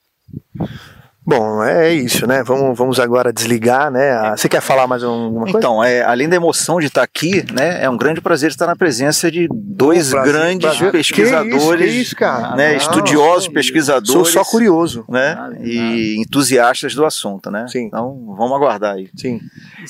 Bom, 1.31 1.62
é 1.62 1.94
isso, 1.94 2.27
né? 2.27 2.43
Vamos, 2.43 2.77
vamos 2.77 2.98
agora 2.98 3.32
desligar, 3.32 3.89
né? 3.89 4.35
Você 4.36 4.48
quer 4.48 4.61
falar 4.61 4.89
mais 4.89 5.05
alguma 5.05 5.44
coisa? 5.44 5.59
Então, 5.59 5.82
é, 5.85 6.02
além 6.02 6.28
da 6.28 6.35
emoção 6.35 6.81
de 6.81 6.86
estar 6.86 7.05
aqui, 7.05 7.44
né? 7.52 7.85
É 7.85 7.89
um 7.89 7.97
grande 7.97 8.20
prazer 8.20 8.51
estar 8.51 8.66
na 8.66 8.74
presença 8.74 9.31
de 9.31 9.47
dois 9.52 10.11
Prazer, 10.11 10.32
grandes 10.32 10.66
prazer. 10.66 10.90
pesquisadores, 10.90 11.93
que 11.93 12.01
isso, 12.01 12.16
que 12.16 12.24
isso, 12.24 12.57
né? 12.57 12.70
Não, 12.70 12.77
estudiosos, 12.77 13.47
não, 13.47 13.55
pesquisadores. 13.55 14.11
Sou 14.11 14.24
só 14.24 14.44
curioso, 14.44 15.05
né? 15.09 15.57
e 15.62 16.16
entusiastas 16.20 16.97
do 16.97 17.05
assunto, 17.05 17.48
né? 17.48 17.65
Sim. 17.69 17.85
Então, 17.85 18.35
vamos 18.36 18.57
aguardar 18.57 18.97
aí. 18.97 19.09
Sim. 19.16 19.39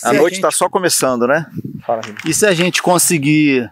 A 0.05 0.13
noite 0.13 0.35
está 0.35 0.51
gente... 0.51 0.59
só 0.59 0.69
começando, 0.69 1.27
né? 1.27 1.47
Fala, 1.87 2.03
e 2.27 2.35
se 2.35 2.45
a 2.45 2.53
gente 2.53 2.83
conseguir 2.83 3.71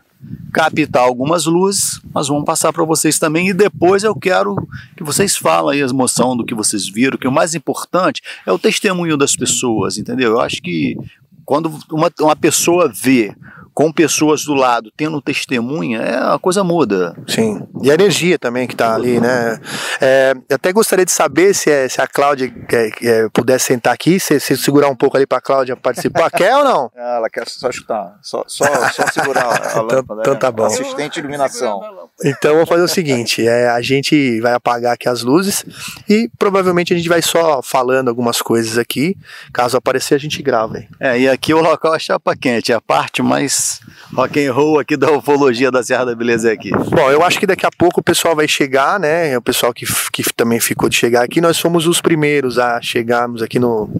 captar 0.53 1.03
algumas 1.03 1.47
luzes, 1.47 2.01
nós 2.15 2.29
vamos 2.29 2.45
passar 2.45 2.73
para 2.73 2.85
vocês 2.85 3.19
também 3.19 3.49
e 3.49 3.55
depois 3.55 4.03
eu 4.03 4.15
quero 4.15 4.57
que 4.97 5.05
vocês 5.05 5.37
falem 5.37 5.83
a 5.83 5.87
emoção 5.87 6.37
do 6.37 6.45
que 6.45 6.55
vocês 6.55 6.89
viram, 6.89 7.19
que 7.19 7.29
o 7.29 7.33
mais 7.33 7.55
importante 7.55 8.23
é 8.45 8.53
o 8.53 8.59
testemunho 8.59 9.17
das 9.17 9.37
pessoas, 9.37 9.99
entendeu? 9.99 10.33
Eu 10.33 10.41
acho 10.41 10.61
que 10.61 10.97
quando 11.45 11.73
uma, 11.91 12.11
uma 12.21 12.37
pessoa 12.37 12.93
vê 12.93 13.35
com 13.79 13.93
pessoas 13.93 14.45
do 14.45 14.55
lado, 14.55 14.91
tendo 14.97 15.23
testemunha, 15.23 16.01
é, 16.01 16.17
a 16.17 16.37
coisa 16.37 16.65
muda. 16.65 17.15
Sim. 17.29 17.65
E 17.81 17.93
a 17.93 17.95
energia 17.95 18.37
também 18.37 18.67
que 18.67 18.75
está 18.75 18.93
ali, 18.93 19.21
né? 19.21 19.57
É, 20.01 20.35
até 20.53 20.73
gostaria 20.73 21.05
de 21.05 21.13
saber 21.13 21.55
se, 21.55 21.71
é, 21.71 21.89
se 21.89 22.01
a 22.01 22.09
Cláudia 22.09 22.53
é, 22.73 22.91
é, 23.01 23.29
pudesse 23.29 23.67
sentar 23.67 23.95
aqui, 23.95 24.19
se, 24.19 24.41
se 24.41 24.57
segurar 24.57 24.89
um 24.89 24.97
pouco 24.97 25.17
ali 25.17 25.29
para 25.29 25.39
a 25.39 25.41
Cláudia 25.41 25.77
participar. 25.77 26.29
quer 26.37 26.57
ou 26.57 26.65
não? 26.65 26.91
Ela 26.93 27.31
quer 27.31 27.47
só 27.47 27.71
chutar, 27.71 28.19
só, 28.21 28.43
só, 28.49 28.65
só 28.91 29.07
segurar 29.13 29.47
a 29.47 29.69
então, 29.71 29.83
lâmpada. 29.85 30.21
Então, 30.23 30.35
tá 30.35 30.51
bom. 30.51 30.65
Assistente 30.65 31.15
de 31.15 31.21
iluminação. 31.21 31.81
Então 32.25 32.57
vou 32.57 32.67
fazer 32.67 32.83
o 32.83 32.89
seguinte: 32.89 33.47
é, 33.47 33.69
a 33.69 33.81
gente 33.81 34.41
vai 34.41 34.55
apagar 34.55 34.95
aqui 34.95 35.09
as 35.09 35.23
luzes 35.23 35.65
e 36.09 36.29
provavelmente 36.37 36.93
a 36.93 36.97
gente 36.97 37.09
vai 37.09 37.23
só 37.23 37.63
falando 37.63 38.09
algumas 38.09 38.43
coisas 38.43 38.77
aqui. 38.77 39.17
Caso 39.53 39.77
aparecer, 39.77 40.17
a 40.17 40.19
gente 40.19 40.43
grava. 40.43 40.79
Hein? 40.79 40.89
É, 40.99 41.21
e 41.21 41.29
aqui 41.29 41.55
o 41.55 41.61
local 41.61 41.95
é 41.95 41.99
chapa 42.01 42.35
quente, 42.35 42.73
é 42.73 42.75
a 42.75 42.81
parte 42.81 43.23
mais 43.23 43.68
rock 44.15 44.45
and 44.45 44.53
roll 44.53 44.79
aqui 44.79 44.97
da 44.97 45.11
ufologia 45.13 45.71
da 45.71 45.83
Serra 45.83 46.07
da 46.07 46.15
Beleza 46.15 46.53
aqui. 46.53 46.71
Bom, 46.71 47.11
eu 47.11 47.23
acho 47.23 47.39
que 47.39 47.47
daqui 47.47 47.67
a 47.67 47.71
pouco 47.71 48.01
o 48.01 48.03
pessoal 48.03 48.35
vai 48.35 48.49
chegar, 48.49 48.99
né? 48.99 49.37
O 49.37 49.43
pessoal 49.43 49.73
que, 49.73 49.87
que 50.13 50.23
também 50.35 50.61
ficou 50.61 50.89
de 50.89 50.97
chegar 50.97 51.23
aqui, 51.23 51.41
nós 51.41 51.59
fomos 51.59 51.87
os 51.87 52.01
primeiros 52.01 52.59
a 52.59 52.81
chegarmos 52.81 53.43
aqui 53.43 53.59
no, 53.59 53.91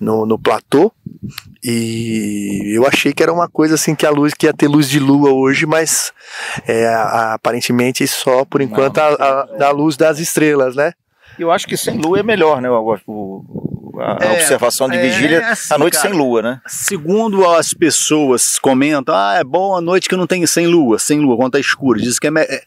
no, 0.00 0.26
no 0.26 0.38
platô. 0.38 0.92
E 1.62 2.72
eu 2.74 2.86
achei 2.86 3.12
que 3.12 3.22
era 3.22 3.32
uma 3.32 3.48
coisa 3.48 3.74
assim 3.74 3.94
que 3.94 4.06
a 4.06 4.10
luz 4.10 4.32
que 4.32 4.46
ia 4.46 4.54
ter 4.54 4.68
luz 4.68 4.88
de 4.88 5.00
lua 5.00 5.32
hoje, 5.32 5.66
mas 5.66 6.12
é, 6.66 6.86
aparentemente 7.32 8.06
só 8.06 8.44
por 8.44 8.60
enquanto 8.60 8.98
Não, 8.98 9.04
a, 9.04 9.48
a, 9.60 9.66
a, 9.66 9.70
luz 9.70 9.96
das 9.96 10.18
estrelas, 10.18 10.76
né? 10.76 10.92
Eu 11.38 11.50
acho 11.50 11.66
que 11.66 11.76
sem 11.76 11.98
lua 11.98 12.20
é 12.20 12.22
melhor, 12.22 12.60
né? 12.60 12.70
O, 12.70 12.98
o, 13.06 14.00
a, 14.00 14.18
é, 14.20 14.32
observação 14.32 14.88
de 14.88 14.96
é, 14.96 15.02
vigília 15.02 15.38
é 15.38 15.44
assim, 15.44 15.74
à 15.74 15.78
noite 15.78 15.96
cara, 15.96 16.08
sem 16.08 16.18
lua, 16.18 16.42
né? 16.42 16.60
Segundo 16.66 17.48
as 17.48 17.72
pessoas 17.72 18.58
comentam, 18.58 19.14
ah, 19.14 19.36
é 19.38 19.44
bom 19.44 19.76
a 19.76 19.80
noite 19.80 20.08
que 20.08 20.16
não 20.16 20.26
tem 20.26 20.46
sem 20.46 20.66
lua, 20.66 20.98
sem 20.98 21.20
lua, 21.20 21.36
quando 21.36 21.52
tá 21.52 21.60
escuro. 21.60 22.00
Diz 22.00 22.18
que 22.18 22.26
é, 22.26 22.30
é 22.36 22.62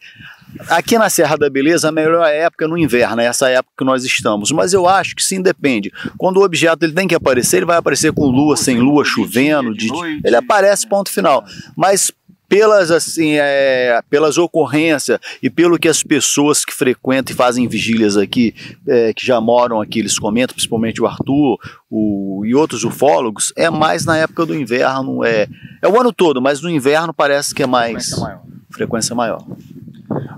Aqui 0.68 0.98
na 0.98 1.08
Serra 1.08 1.36
da 1.36 1.48
Beleza, 1.48 1.88
a 1.88 1.92
melhor 1.92 2.26
época 2.26 2.64
é 2.64 2.68
no 2.68 2.76
inverno, 2.76 3.20
é 3.22 3.24
essa 3.24 3.48
época 3.48 3.72
que 3.78 3.84
nós 3.84 4.04
estamos. 4.04 4.50
Mas 4.52 4.72
eu 4.72 4.86
acho 4.86 5.16
que 5.16 5.22
sim, 5.22 5.40
depende. 5.40 5.90
Quando 6.18 6.38
o 6.38 6.44
objeto 6.44 6.84
ele 6.84 6.92
tem 6.92 7.08
que 7.08 7.14
aparecer, 7.14 7.58
ele 7.58 7.66
vai 7.66 7.76
aparecer 7.76 8.12
com 8.12 8.26
lua, 8.26 8.56
sem 8.56 8.78
lua, 8.78 9.04
chovendo. 9.04 9.74
De, 9.74 9.88
ele 10.24 10.36
aparece, 10.36 10.86
ponto 10.86 11.10
final. 11.10 11.44
Mas 11.76 12.12
pelas 12.52 12.90
assim 12.90 13.36
é, 13.38 14.02
pelas 14.10 14.36
ocorrências 14.36 15.18
e 15.42 15.48
pelo 15.48 15.78
que 15.78 15.88
as 15.88 16.02
pessoas 16.02 16.66
que 16.66 16.74
frequentam 16.74 17.32
e 17.32 17.36
fazem 17.36 17.66
vigílias 17.66 18.14
aqui 18.18 18.54
é, 18.86 19.14
que 19.14 19.24
já 19.24 19.40
moram 19.40 19.80
aqui 19.80 20.00
eles 20.00 20.18
comentam 20.18 20.52
principalmente 20.52 21.00
o 21.00 21.06
Arthur 21.06 21.58
o, 21.90 22.42
e 22.44 22.54
outros 22.54 22.84
ufólogos 22.84 23.54
é 23.56 23.70
mais 23.70 24.04
na 24.04 24.18
época 24.18 24.44
do 24.44 24.54
inverno 24.54 25.24
é 25.24 25.48
é 25.80 25.88
o 25.88 25.98
ano 25.98 26.12
todo 26.12 26.42
mas 26.42 26.60
no 26.60 26.68
inverno 26.68 27.14
parece 27.14 27.54
que 27.54 27.62
é 27.62 27.66
mais 27.66 28.10
frequência 28.10 28.20
maior, 28.20 28.42
frequência 28.70 29.14
maior. 29.14 29.46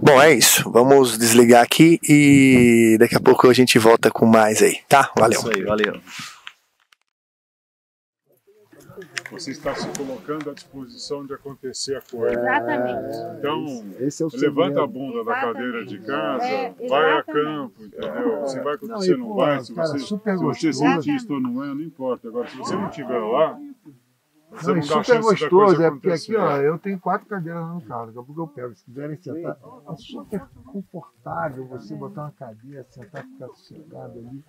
Bom, 0.00 0.20
é 0.20 0.34
isso. 0.34 0.70
Vamos 0.70 1.16
desligar 1.18 1.62
aqui 1.62 1.98
e 2.06 2.96
daqui 3.00 3.16
a 3.16 3.20
pouco 3.20 3.48
a 3.48 3.54
gente 3.54 3.78
volta 3.78 4.10
com 4.10 4.26
mais 4.26 4.62
aí, 4.62 4.76
tá? 4.86 5.10
Valeu. 5.18 5.40
Isso 5.40 5.50
aí, 5.50 5.62
valeu. 5.62 5.94
Você 9.34 9.50
está 9.50 9.74
se 9.74 9.88
colocando 9.98 10.50
à 10.50 10.54
disposição 10.54 11.26
de 11.26 11.34
acontecer 11.34 11.96
a 11.96 12.02
coisa. 12.02 12.38
Exatamente. 12.38 13.16
Então, 13.38 13.64
é 13.98 14.36
levanta 14.40 14.82
a 14.82 14.86
bunda 14.86 15.20
exatamente. 15.20 15.26
da 15.26 15.34
cadeira 15.34 15.84
de 15.84 15.98
casa, 15.98 16.44
é, 16.44 16.88
vai 16.88 17.18
a 17.18 17.22
campo, 17.24 17.82
entendeu? 17.82 18.40
Você 18.40 18.60
vai 18.60 18.78
quando 18.78 18.94
você 18.94 19.16
não 19.16 19.34
vai, 19.34 19.60
se 19.60 19.74
você, 19.74 19.98
se 19.98 20.16
você 20.36 20.68
é 20.68 20.72
cientista 20.72 21.32
ou 21.32 21.40
não 21.40 21.64
é, 21.64 21.68
não 21.68 21.80
importa. 21.80 22.28
Agora, 22.28 22.48
se 22.48 22.56
você 22.56 22.76
não 22.76 22.88
estiver 22.88 23.18
lá, 23.18 23.58
você 24.52 24.68
não, 24.68 24.76
não 24.76 24.82
super 24.82 25.20
gostoso, 25.20 25.82
é 25.82 25.90
porque 25.90 26.10
aqui, 26.10 26.36
ó, 26.36 26.56
eu 26.58 26.78
tenho 26.78 27.00
quatro 27.00 27.26
cadeiras 27.26 27.66
no 27.66 27.80
carro, 27.82 28.06
daqui 28.06 28.18
a 28.18 28.22
pouco 28.22 28.40
eu 28.40 28.46
pego. 28.46 28.74
Se 28.76 28.84
quiserem 28.84 29.16
sentar, 29.16 29.58
é 29.90 29.96
super 29.96 30.42
confortável 30.64 31.66
você 31.66 31.94
botar 31.96 32.22
uma 32.22 32.32
cadeira, 32.32 32.86
sentar, 32.88 33.24
ficar 33.24 33.48
sossegado 33.48 34.18
ali 34.20 34.44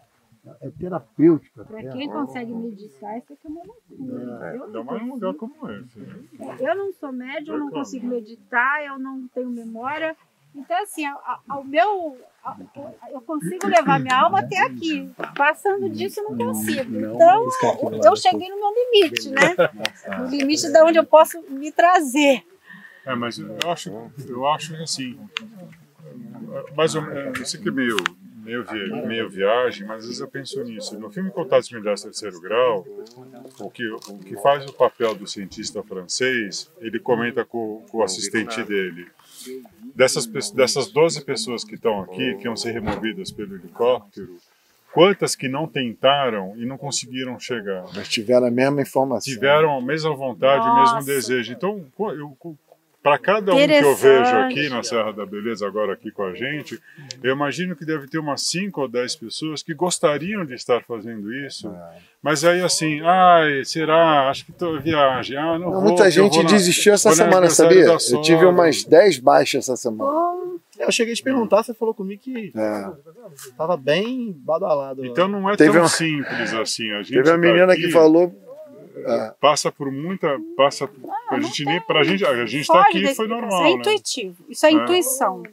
é 0.61 0.69
terapêutica. 0.69 1.65
Para 1.65 1.91
quem 1.91 2.09
consegue 2.09 2.53
meditar, 2.53 3.17
isso 3.17 3.33
aqui 3.33 3.47
é 3.47 3.49
uma 3.49 3.61
loucura. 3.63 4.45
É, 4.45 4.63
ainda 4.63 4.83
mais 4.83 5.01
num 5.01 5.13
lugar 5.13 5.33
como 5.33 5.71
esse. 5.71 5.99
Né? 5.99 6.57
Eu 6.59 6.75
não 6.75 6.93
sou 6.93 7.11
médium, 7.11 7.55
eu 7.55 7.59
não 7.59 7.71
consigo 7.71 8.07
meditar, 8.07 8.85
eu 8.85 8.99
não 8.99 9.27
tenho 9.29 9.49
memória. 9.49 10.15
Então, 10.53 10.81
assim, 10.81 11.03
ao 11.49 11.63
meu. 11.63 12.17
eu 13.11 13.21
consigo 13.21 13.67
levar 13.67 13.99
minha 13.99 14.17
alma 14.17 14.39
até 14.39 14.59
aqui. 14.59 15.11
Passando 15.35 15.89
disso, 15.89 16.21
eu 16.21 16.29
não 16.29 16.37
consigo. 16.37 16.95
Então, 16.97 17.47
eu 18.03 18.15
cheguei 18.15 18.49
no 18.49 18.55
meu 18.55 18.73
limite, 18.73 19.29
né? 19.29 19.55
No 20.19 20.27
limite 20.27 20.71
de 20.71 20.81
onde 20.81 20.97
eu 20.97 21.05
posso 21.05 21.41
me 21.49 21.71
trazer. 21.71 22.45
É, 23.05 23.13
mas 23.15 23.37
eu 23.37 23.71
acho, 23.71 23.89
eu 24.27 24.47
acho 24.47 24.75
assim. 24.77 25.19
Mais 26.75 26.95
ou 26.95 27.01
menos, 27.01 27.37
você 27.37 27.57
que 27.57 27.67
é 27.67 27.71
meio 27.71 27.97
meio, 28.45 28.63
vi, 28.63 29.07
meio 29.07 29.29
viagem, 29.29 29.87
mas 29.87 29.97
às 29.97 30.05
vezes 30.05 30.21
eu 30.21 30.27
penso 30.27 30.63
nisso. 30.63 30.97
No 30.99 31.09
filme 31.09 31.31
Contatos 31.31 31.71
Milhares 31.71 32.03
Terceiro 32.03 32.39
Grau, 32.39 32.85
o 33.59 33.69
que, 33.71 33.89
o 33.89 34.19
que 34.19 34.35
faz 34.37 34.65
o 34.65 34.73
papel 34.73 35.15
do 35.15 35.25
cientista 35.25 35.81
francês, 35.81 36.71
ele 36.79 36.99
comenta 36.99 37.43
com, 37.43 37.83
com 37.89 37.97
o 37.97 38.03
assistente 38.03 38.63
dele. 38.63 39.07
Dessas, 39.95 40.27
dessas 40.51 40.91
12 40.91 41.25
pessoas 41.25 41.63
que 41.63 41.75
estão 41.75 42.01
aqui, 42.01 42.35
que 42.35 42.45
iam 42.45 42.55
ser 42.55 42.71
removidas 42.71 43.31
pelo 43.31 43.55
helicóptero, 43.55 44.37
quantas 44.93 45.35
que 45.35 45.49
não 45.49 45.67
tentaram 45.67 46.53
e 46.55 46.65
não 46.65 46.77
conseguiram 46.77 47.39
chegar? 47.39 47.85
Mas 47.95 48.07
tiveram 48.07 48.45
a 48.45 48.51
mesma 48.51 48.81
informação. 48.81 49.33
Tiveram 49.33 49.77
a 49.77 49.81
mesma 49.81 50.15
vontade, 50.15 50.67
o 50.67 50.75
mesmo 50.81 51.05
desejo. 51.05 51.51
Então, 51.51 51.85
eu, 51.97 52.37
para 53.05 53.19
cada 53.19 53.53
um 53.53 53.55
que 53.55 53.71
eu 53.71 53.95
vejo 53.95 54.35
aqui 54.35 54.67
na 54.67 54.81
Serra 54.81 55.13
da 55.13 55.27
Beleza, 55.27 55.67
agora 55.67 55.93
aqui 55.93 56.09
com 56.09 56.23
a 56.23 56.33
gente, 56.33 56.81
eu 57.21 57.35
imagino 57.35 57.75
que 57.75 57.85
deve 57.85 58.07
ter 58.07 58.17
umas 58.17 58.41
5 58.47 58.81
ou 58.81 58.87
10 58.87 59.15
pessoas 59.17 59.61
que 59.61 59.75
gostariam 59.75 60.43
de 60.43 60.55
estar 60.55 60.83
fazendo 60.83 61.31
isso, 61.31 61.67
é. 61.67 61.97
mas 62.19 62.43
aí 62.43 62.63
assim, 62.63 63.01
ai, 63.03 63.63
será? 63.63 64.27
Acho 64.27 64.45
que 64.45 64.49
estou 64.49 64.81
viagem. 64.81 65.37
Ah, 65.37 65.59
não, 65.59 65.69
não 65.69 65.81
Muita 65.83 66.01
vou, 66.01 66.11
gente 66.11 66.43
desistiu 66.45 66.95
essa 66.95 67.11
semana, 67.11 67.47
sabia? 67.47 67.85
Eu 67.85 68.21
tive 68.23 68.43
umas 68.43 68.83
10 68.83 69.19
baixas 69.19 69.69
essa 69.69 69.75
semana. 69.75 70.11
Eu 70.79 70.91
cheguei 70.91 71.13
a 71.13 71.15
te 71.15 71.21
perguntar, 71.21 71.61
você 71.61 71.75
falou 71.75 71.93
comigo 71.93 72.23
que 72.23 72.51
estava 73.27 73.75
é. 73.75 73.77
bem 73.77 74.35
badalado. 74.35 75.05
Então 75.05 75.27
não 75.27 75.47
é 75.47 75.55
teve 75.55 75.73
tão 75.73 75.81
uma... 75.83 75.87
simples 75.87 76.55
assim. 76.55 76.91
A 76.91 77.03
gente 77.03 77.13
teve 77.13 77.29
uma 77.29 77.35
tá 77.35 77.37
menina 77.37 77.71
aqui... 77.71 77.83
que 77.83 77.91
falou 77.91 78.33
é. 78.95 79.33
passa 79.39 79.71
por 79.71 79.91
muita. 79.91 80.39
Passa, 80.55 80.85
ah, 80.85 81.35
a 81.35 81.39
gente 81.39 81.65
nem. 81.65 81.81
Pra 81.81 82.03
gente, 82.03 82.25
a 82.25 82.45
gente 82.45 82.61
está 82.61 82.81
aqui 82.81 83.13
foi 83.13 83.27
normal. 83.27 83.49
Isso 83.49 83.61
é 83.61 83.63
né? 83.63 83.71
intuitivo, 83.71 84.45
isso 84.49 84.65
é, 84.65 84.69
é, 84.69 84.73
intuição. 84.73 85.43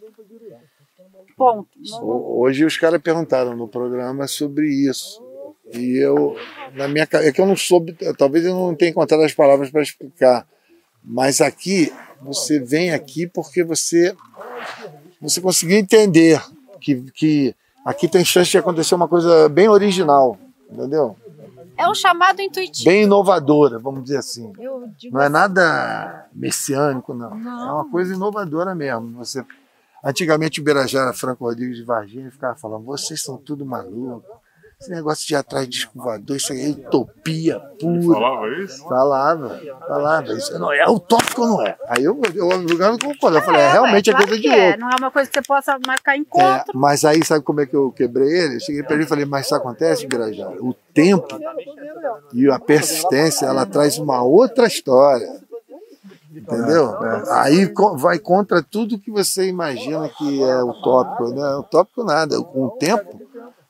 Ponto. 1.36 1.68
Hoje 2.02 2.64
os 2.64 2.76
caras 2.76 3.00
perguntaram 3.00 3.56
no 3.56 3.66
programa 3.66 4.26
sobre 4.26 4.68
isso. 4.68 5.22
E 5.74 5.96
eu, 5.96 6.36
na 6.74 6.86
minha 6.86 7.08
é 7.10 7.32
que 7.32 7.40
eu 7.40 7.46
não 7.46 7.56
soube, 7.56 7.96
talvez 8.18 8.44
eu 8.44 8.54
não 8.54 8.74
tenha 8.74 8.90
encontrado 8.90 9.22
as 9.22 9.32
palavras 9.32 9.70
para 9.70 9.82
explicar. 9.82 10.46
Mas 11.02 11.40
aqui, 11.40 11.92
você 12.20 12.60
vem 12.60 12.92
aqui 12.92 13.26
porque 13.26 13.64
você, 13.64 14.14
você 15.20 15.40
conseguiu 15.40 15.78
entender 15.78 16.40
que, 16.80 17.02
que 17.12 17.54
aqui 17.84 18.06
tem 18.06 18.24
chance 18.24 18.50
de 18.50 18.58
acontecer 18.58 18.94
uma 18.94 19.08
coisa 19.08 19.48
bem 19.48 19.68
original, 19.68 20.38
entendeu? 20.70 21.16
É 21.82 21.88
um 21.88 21.94
chamado 21.94 22.40
intuitivo. 22.40 22.84
Bem 22.84 23.02
inovadora, 23.02 23.78
vamos 23.78 24.04
dizer 24.04 24.18
assim. 24.18 24.52
não 25.10 25.20
é 25.20 25.24
assim. 25.24 25.32
nada 25.32 26.28
messiânico, 26.32 27.12
não. 27.12 27.34
não. 27.34 27.68
É 27.68 27.72
uma 27.72 27.90
coisa 27.90 28.14
inovadora 28.14 28.74
mesmo. 28.74 29.18
Você... 29.18 29.44
Antigamente 30.04 30.60
o 30.60 30.64
Birajara 30.64 31.12
Franco 31.12 31.44
Rodrigues 31.44 31.76
de 31.76 31.84
Varginha 31.84 32.30
ficava 32.30 32.56
falando, 32.56 32.84
vocês 32.84 33.22
são 33.22 33.36
tudo 33.36 33.64
malucos. 33.64 34.41
Esse 34.82 34.90
negócio 34.90 35.24
de 35.28 35.32
ir 35.32 35.36
atrás 35.36 35.68
de 35.68 35.76
escovador, 35.76 36.36
isso 36.36 36.52
aí 36.52 36.66
é 36.66 36.70
utopia 36.70 37.60
pura. 37.78 37.94
Ele 37.94 38.12
falava 38.12 38.48
isso? 38.48 38.82
Falava, 38.82 39.60
falava. 39.86 40.32
Isso 40.32 40.58
não 40.58 40.72
é 40.72 40.84
utópico 40.88 41.42
ou 41.42 41.46
não 41.46 41.62
é? 41.64 41.76
Aí 41.86 42.02
eu, 42.02 42.20
eu, 42.34 42.50
eu 42.50 42.58
não 42.58 42.98
concordo. 42.98 43.38
Eu 43.38 43.42
falei, 43.42 43.60
é, 43.60 43.70
realmente 43.70 44.10
é, 44.10 44.12
coisa 44.12 44.36
de 44.36 44.48
é. 44.48 44.64
louco. 44.64 44.80
Não 44.80 44.90
é 44.90 44.96
uma 44.98 45.10
coisa 45.12 45.30
que 45.30 45.38
você 45.38 45.46
possa 45.46 45.78
marcar 45.86 46.16
encontro. 46.16 46.72
É, 46.72 46.74
mas 46.74 47.04
aí, 47.04 47.24
sabe 47.24 47.44
como 47.44 47.60
é 47.60 47.66
que 47.66 47.76
eu 47.76 47.92
quebrei 47.92 48.26
ele? 48.26 48.56
Eu 48.56 48.60
cheguei 48.60 48.82
para 48.82 48.96
ele 48.96 49.04
e 49.04 49.06
falei, 49.06 49.24
mas 49.24 49.46
isso 49.46 49.54
acontece, 49.54 50.04
Birajara? 50.04 50.60
O 50.60 50.74
tempo 50.92 51.38
e 52.32 52.50
a 52.50 52.58
persistência, 52.58 53.46
ela 53.46 53.64
traz 53.64 53.98
uma 53.98 54.20
outra 54.24 54.66
história. 54.66 55.28
Entendeu? 56.34 56.96
É. 57.04 57.22
Aí 57.42 57.72
vai 57.98 58.18
contra 58.18 58.60
tudo 58.60 58.98
que 58.98 59.12
você 59.12 59.46
imagina 59.46 60.08
que 60.08 60.42
é 60.42 60.64
utópico. 60.64 61.28
Não 61.28 61.46
é 61.46 61.58
utópico 61.58 62.02
nada. 62.02 62.42
Com 62.42 62.64
o 62.64 62.70
tempo, 62.70 63.20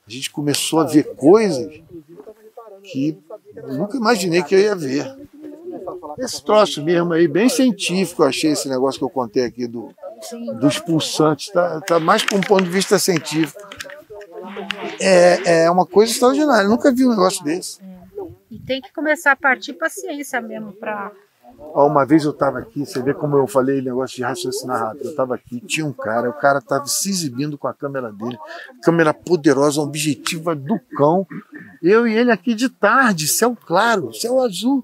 a 0.07 0.11
gente 0.11 0.31
começou 0.31 0.81
a 0.81 0.85
ver 0.85 1.15
coisas 1.15 1.81
que 2.83 3.17
nunca 3.69 3.97
imaginei 3.97 4.43
que 4.43 4.55
eu 4.55 4.59
ia 4.59 4.75
ver. 4.75 5.15
Esse 6.19 6.45
troço 6.45 6.83
mesmo 6.83 7.13
aí, 7.13 7.27
bem 7.27 7.49
científico, 7.49 8.23
eu 8.23 8.29
achei 8.29 8.53
esse 8.53 8.69
negócio 8.69 8.99
que 8.99 9.05
eu 9.05 9.11
contei 9.11 9.45
aqui 9.45 9.67
do, 9.67 9.95
dos 10.61 10.79
pulsantes, 10.79 11.51
tá, 11.53 11.81
tá 11.81 11.99
mais 11.99 12.25
com 12.25 12.37
um 12.37 12.41
ponto 12.41 12.65
de 12.65 12.71
vista 12.71 12.99
científico. 12.99 13.61
É, 15.01 15.65
é 15.65 15.71
uma 15.71 15.87
coisa 15.87 16.13
extraordinária, 16.13 16.65
eu 16.65 16.71
nunca 16.71 16.93
vi 16.93 17.05
um 17.07 17.11
negócio 17.11 17.43
desse. 17.45 17.81
E 18.51 18.59
tem 18.59 18.81
que 18.81 18.93
começar 18.93 19.33
a 19.33 19.37
partir 19.37 19.73
para 19.73 19.87
a 19.87 19.91
ciência 19.91 20.41
mesmo, 20.41 20.73
para 20.73 21.11
uma 21.75 22.05
vez 22.05 22.25
eu 22.25 22.33
estava 22.33 22.59
aqui, 22.59 22.85
você 22.85 23.03
vê 23.03 23.15
como 23.15 23.37
eu 23.37 23.47
falei 23.47 23.81
negócio 23.81 24.17
de 24.17 24.23
raciocinar 24.23 24.79
rápido. 24.79 25.07
Eu 25.07 25.11
estava 25.11 25.35
aqui, 25.35 25.61
tinha 25.61 25.87
um 25.87 25.93
cara, 25.93 26.29
o 26.29 26.33
cara 26.33 26.59
estava 26.59 26.87
se 26.87 27.09
exibindo 27.09 27.57
com 27.57 27.67
a 27.67 27.75
câmera 27.75 28.13
dele, 28.13 28.39
câmera 28.83 29.15
poderosa, 29.15 29.81
objetiva 29.81 30.55
do 30.55 30.79
cão. 30.97 31.27
Eu 31.83 32.07
e 32.07 32.15
ele 32.15 32.31
aqui 32.31 32.55
de 32.55 32.69
tarde, 32.69 33.27
céu 33.27 33.57
claro, 33.67 34.13
céu 34.13 34.41
azul. 34.41 34.83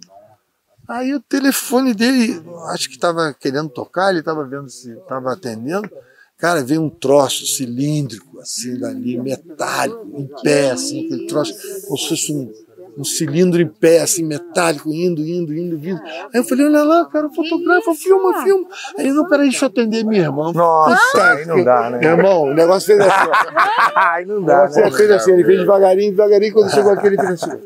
Aí 0.89 1.15
o 1.15 1.20
telefone 1.20 1.93
dele, 1.93 2.43
acho 2.70 2.89
que 2.89 2.95
estava 2.95 3.35
querendo 3.35 3.69
tocar, 3.69 4.11
ele 4.11 4.20
estava 4.20 4.45
vendo 4.45 4.70
se 4.70 4.93
estava 4.93 5.32
atendendo. 5.32 5.90
Cara, 6.39 6.62
veio 6.65 6.81
um 6.81 6.89
troço 6.89 7.45
cilíndrico, 7.47 8.39
assim, 8.40 8.78
dali, 8.78 9.19
metálico, 9.19 10.09
em 10.15 10.27
pé, 10.43 10.70
assim, 10.70 11.05
aquele 11.05 11.27
troço, 11.27 11.53
como 11.85 11.99
se 11.99 12.09
fosse 12.09 12.32
um 12.32 12.51
um 12.98 13.04
cilindro 13.04 13.62
em 13.62 13.68
pé, 13.68 14.00
assim, 14.00 14.24
metálico, 14.24 14.92
indo, 14.92 15.22
indo, 15.22 15.54
indo, 15.54 15.78
vindo. 15.78 16.00
Aí 16.02 16.30
eu 16.34 16.42
falei, 16.42 16.66
olha 16.66 16.82
lá, 16.82 17.06
cara, 17.06 17.28
fotografa, 17.30 17.94
filma, 17.94 18.42
filma. 18.42 18.68
Aí, 18.98 19.12
não, 19.12 19.28
peraí, 19.28 19.48
deixa 19.48 19.66
eu 19.66 19.68
atender 19.68 20.04
minha 20.04 20.22
irmã. 20.22 20.52
Nossa, 20.52 21.32
aí 21.32 21.46
não 21.46 21.62
dá, 21.62 21.90
né? 21.90 21.98
Meu 21.98 22.10
irmão, 22.10 22.42
o 22.42 22.54
negócio 22.54 22.88
fez 22.88 23.00
assim. 23.00 23.30
aí 23.94 24.24
não 24.24 24.42
dá, 24.42 24.64
o 24.64 24.80
né? 24.80 24.90
fez 24.90 25.10
assim, 25.12 25.32
ele 25.32 25.44
fez 25.44 25.60
devagarinho, 25.60 26.10
devagarinho, 26.10 26.52
quando 26.52 26.72
chegou 26.72 26.92
aqui, 26.92 27.06
ele 27.06 27.16
fez 27.16 27.30
assim. 27.30 27.60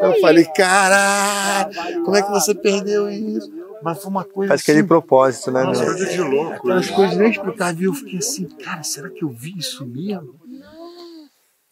Eu 0.00 0.20
falei, 0.20 0.44
caralho, 0.44 2.04
como 2.04 2.16
é 2.16 2.22
que 2.22 2.30
você 2.30 2.54
perdeu 2.54 3.10
isso? 3.10 3.50
Mas 3.82 4.00
foi 4.00 4.10
uma 4.10 4.24
coisa. 4.24 4.50
Faz 4.50 4.60
aquele 4.60 4.78
assim, 4.78 4.88
propósito, 4.88 5.50
né? 5.50 5.62
Umas 5.64 5.80
coisas 5.80 6.12
de 6.12 6.20
louco. 6.20 6.52
Aquelas 6.52 6.88
né? 6.88 6.96
coisas 6.96 7.16
nem 7.16 7.30
explicáveis. 7.30 7.80
E 7.80 7.84
eu 7.84 7.94
fiquei 7.94 8.18
assim, 8.18 8.44
cara, 8.44 8.82
será 8.82 9.08
que 9.10 9.24
eu 9.24 9.30
vi 9.30 9.58
isso 9.58 9.84
mesmo? 9.86 10.34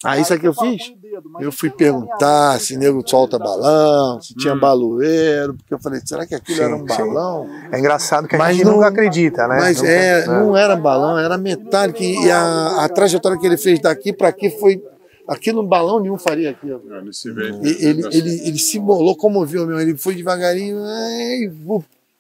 Aí 0.04 0.24
sabe 0.24 0.38
o 0.38 0.40
que 0.40 0.48
eu 0.48 0.54
fiz? 0.54 0.94
Eu 1.40 1.52
fui 1.52 1.70
perguntar 1.70 2.58
se 2.60 2.76
nego 2.76 3.02
solta 3.06 3.38
balão, 3.38 4.20
se 4.20 4.34
tinha 4.34 4.54
hum. 4.54 4.60
baloeiro, 4.60 5.54
porque 5.54 5.74
eu 5.74 5.78
falei, 5.78 6.00
será 6.04 6.26
que 6.26 6.34
aquilo 6.34 6.58
sim, 6.58 6.64
era 6.64 6.76
um 6.76 6.84
balão? 6.84 7.48
É 7.72 7.78
engraçado 7.78 8.28
que 8.28 8.36
a 8.36 8.38
mas 8.38 8.56
gente 8.56 8.66
não, 8.66 8.74
nunca 8.74 8.88
acredita, 8.88 9.46
né? 9.48 9.56
Mas 9.58 9.78
nunca, 9.78 9.90
é, 9.90 10.26
não 10.26 10.56
era 10.56 10.76
balão, 10.76 11.18
era 11.18 11.38
metálico. 11.38 12.02
E 12.02 12.30
a, 12.30 12.84
a 12.84 12.88
trajetória 12.88 13.38
que 13.38 13.46
ele 13.46 13.56
fez 13.56 13.80
daqui 13.80 14.12
para 14.12 14.28
aqui 14.28 14.50
foi. 14.50 14.82
Aquilo 15.26 15.60
um 15.60 15.66
balão 15.66 16.00
nenhum 16.00 16.16
faria 16.16 16.50
aquilo. 16.50 16.82
É, 16.90 16.98
ele, 16.98 17.68
ele, 17.84 18.06
ele, 18.16 18.48
ele 18.48 18.58
se 18.58 18.78
locomoveu 18.78 19.66
mesmo, 19.66 19.80
ele 19.80 19.96
foi 19.96 20.14
devagarinho 20.14 20.78
e 20.86 21.52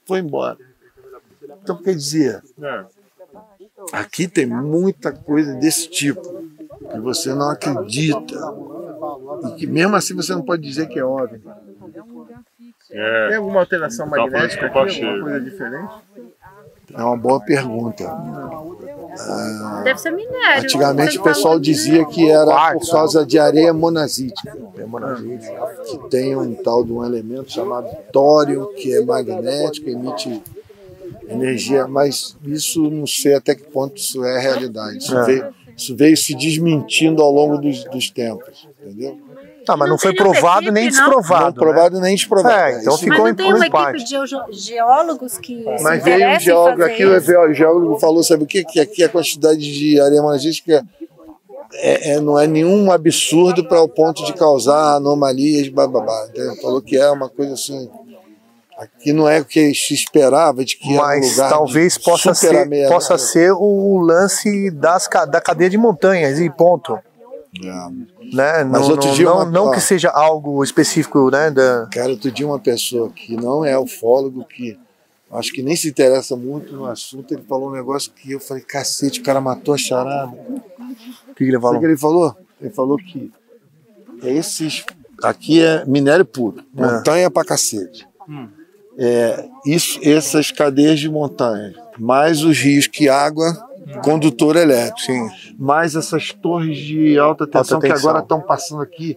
foi 0.04 0.18
embora. 0.18 0.58
Então 1.62 1.76
quer 1.76 1.94
dizer, 1.94 2.42
é. 2.62 2.84
aqui 3.92 4.28
tem 4.28 4.46
muita 4.46 5.12
coisa 5.12 5.54
desse 5.54 5.88
tipo 5.88 6.22
que 6.90 7.00
você 7.00 7.34
não 7.34 7.50
acredita. 7.50 8.36
E 9.48 9.54
que 9.56 9.66
mesmo 9.66 9.96
assim 9.96 10.14
você 10.14 10.32
não 10.32 10.42
pode 10.42 10.62
dizer 10.62 10.88
que 10.88 10.98
é 10.98 11.04
óbvio. 11.04 11.42
É, 12.90 13.28
Tem 13.28 13.36
alguma 13.36 13.60
alteração 13.60 14.06
magnética 14.06 14.66
aqui, 14.66 15.04
alguma 15.04 15.22
coisa 15.22 15.40
diferente? 15.40 15.92
É 16.94 17.02
uma 17.02 17.16
boa 17.16 17.40
pergunta. 17.40 18.04
Ah, 18.06 19.82
Deve 19.84 20.00
ser 20.00 20.10
minério. 20.10 20.62
Antigamente 20.62 21.18
o 21.18 21.22
pessoal 21.22 21.58
dizia 21.60 22.04
que 22.06 22.30
era 22.30 22.72
por 22.72 22.90
causa 22.90 23.26
de 23.26 23.38
areia 23.38 23.74
monazítica. 23.74 24.56
Que 25.84 25.98
tem 26.08 26.34
um 26.36 26.54
tal 26.54 26.84
de 26.84 26.92
um 26.92 27.04
elemento 27.04 27.52
chamado 27.52 27.88
tório, 28.12 28.72
que 28.74 28.94
é 28.94 29.04
magnético, 29.04 29.90
emite 29.90 30.42
energia, 31.28 31.86
mas 31.86 32.36
isso 32.42 32.88
não 32.90 33.06
sei 33.06 33.34
até 33.34 33.54
que 33.54 33.64
ponto 33.64 33.96
isso 33.96 34.24
é 34.24 34.40
realidade. 34.40 34.98
Isso 34.98 35.16
é. 35.16 35.24
veio 35.24 35.54
isso 35.78 35.94
veio 35.94 36.16
se 36.16 36.34
desmentindo 36.34 37.22
ao 37.22 37.32
longo 37.32 37.56
dos, 37.56 37.84
dos 37.84 38.10
tempos, 38.10 38.68
entendeu? 38.82 39.16
Tá, 39.64 39.76
mas 39.76 39.88
não, 39.88 39.94
não 39.94 39.98
foi 39.98 40.14
provado 40.14 40.62
equipe, 40.62 40.72
nem 40.72 40.88
desprovado. 40.88 41.44
Não, 41.44 41.66
né? 41.66 41.72
provado 41.72 42.00
nem 42.00 42.16
desprovado. 42.16 42.54
É, 42.54 42.80
então 42.80 42.94
Isso 42.94 43.04
ficou 43.04 43.20
mas 43.20 43.28
não 43.28 43.34
tem 43.36 43.54
uma 43.54 43.66
equipe 43.66 44.04
de 44.04 44.66
geólogos 44.66 45.38
que 45.38 45.64
Mas 45.82 46.02
veio 46.02 46.28
um 46.28 46.40
geólogo 46.40 46.82
aqui, 46.82 47.04
o 47.04 47.54
geólogo 47.54 47.98
falou, 48.00 48.24
sabe 48.24 48.42
o 48.42 48.46
que? 48.46 48.64
Que 48.64 48.80
aqui 48.80 49.04
a 49.04 49.08
quantidade 49.08 49.60
de 49.60 50.00
areia 50.00 50.20
monagística 50.20 50.84
é, 51.74 52.14
é, 52.14 52.20
não 52.20 52.38
é 52.38 52.46
nenhum 52.46 52.90
absurdo 52.90 53.62
para 53.62 53.80
o 53.80 53.88
ponto 53.88 54.24
de 54.24 54.32
causar 54.32 54.96
anomalias, 54.96 55.68
bababá. 55.68 56.26
Entendeu? 56.28 56.56
Falou 56.56 56.82
que 56.82 56.96
é 56.96 57.08
uma 57.10 57.28
coisa 57.28 57.54
assim 57.54 57.88
Aqui 58.78 59.12
não 59.12 59.28
é 59.28 59.40
o 59.40 59.44
que 59.44 59.74
se 59.74 59.92
esperava 59.92 60.64
de 60.64 60.76
que 60.76 60.94
Mas 60.94 61.26
um 61.26 61.30
lugar 61.30 61.50
talvez 61.50 61.98
possa 61.98 62.32
ser, 62.32 62.68
possa 62.88 63.18
ser 63.18 63.50
o 63.52 63.98
lance 63.98 64.70
das, 64.70 65.08
da 65.28 65.40
cadeia 65.40 65.68
de 65.68 65.76
montanhas 65.76 66.38
e 66.38 66.48
ponto. 66.48 66.96
É. 67.60 67.88
Né? 68.32 68.62
Mas 68.62 68.82
não, 68.82 68.90
outro 68.90 69.12
dia 69.14 69.24
não, 69.24 69.36
uma, 69.36 69.44
não 69.46 69.70
que 69.72 69.80
seja 69.80 70.10
algo 70.10 70.62
específico, 70.62 71.28
né? 71.28 71.50
Da... 71.50 71.88
Cara, 71.92 72.10
outro 72.10 72.30
dia 72.30 72.46
uma 72.46 72.60
pessoa 72.60 73.10
que 73.10 73.34
não 73.34 73.64
é 73.64 73.76
ufólogo, 73.76 74.44
que 74.44 74.78
acho 75.32 75.52
que 75.52 75.60
nem 75.60 75.74
se 75.74 75.88
interessa 75.88 76.36
muito 76.36 76.72
no 76.72 76.86
assunto, 76.86 77.34
ele 77.34 77.42
falou 77.42 77.70
um 77.70 77.72
negócio 77.72 78.12
que 78.12 78.30
eu 78.30 78.38
falei, 78.38 78.62
cacete, 78.62 79.20
o 79.20 79.24
cara 79.24 79.40
matou 79.40 79.74
a 79.74 79.78
charada. 79.78 80.32
O 81.28 81.34
que, 81.34 81.44
que 81.44 81.50
ele 81.50 81.58
falou? 81.58 81.76
O 81.76 81.80
que 81.80 81.86
ele 81.86 81.96
falou? 81.96 82.36
Ele 82.60 82.70
falou 82.70 82.96
que 82.96 83.32
esses. 84.22 84.84
Aqui 85.20 85.60
é 85.60 85.84
minério 85.84 86.24
puro, 86.24 86.62
é. 86.76 86.80
montanha 86.80 87.26
é. 87.26 87.30
pra 87.30 87.44
cacete. 87.44 88.06
Hum. 88.28 88.46
É, 89.00 89.48
isso, 89.64 90.00
essas 90.02 90.50
cadeias 90.50 90.98
de 90.98 91.08
montanha, 91.08 91.72
mais 91.96 92.42
os 92.42 92.58
rios 92.58 92.88
que 92.88 93.08
água, 93.08 93.56
hum. 93.86 94.00
condutor 94.02 94.56
elétrico, 94.56 95.00
Sim. 95.00 95.28
mais 95.56 95.94
essas 95.94 96.32
torres 96.32 96.76
de 96.78 97.16
alta 97.16 97.46
tensão, 97.46 97.76
alta 97.76 97.86
tensão. 97.86 98.00
que 98.00 98.06
agora 98.08 98.18
estão 98.24 98.40
passando 98.40 98.82
aqui, 98.82 99.16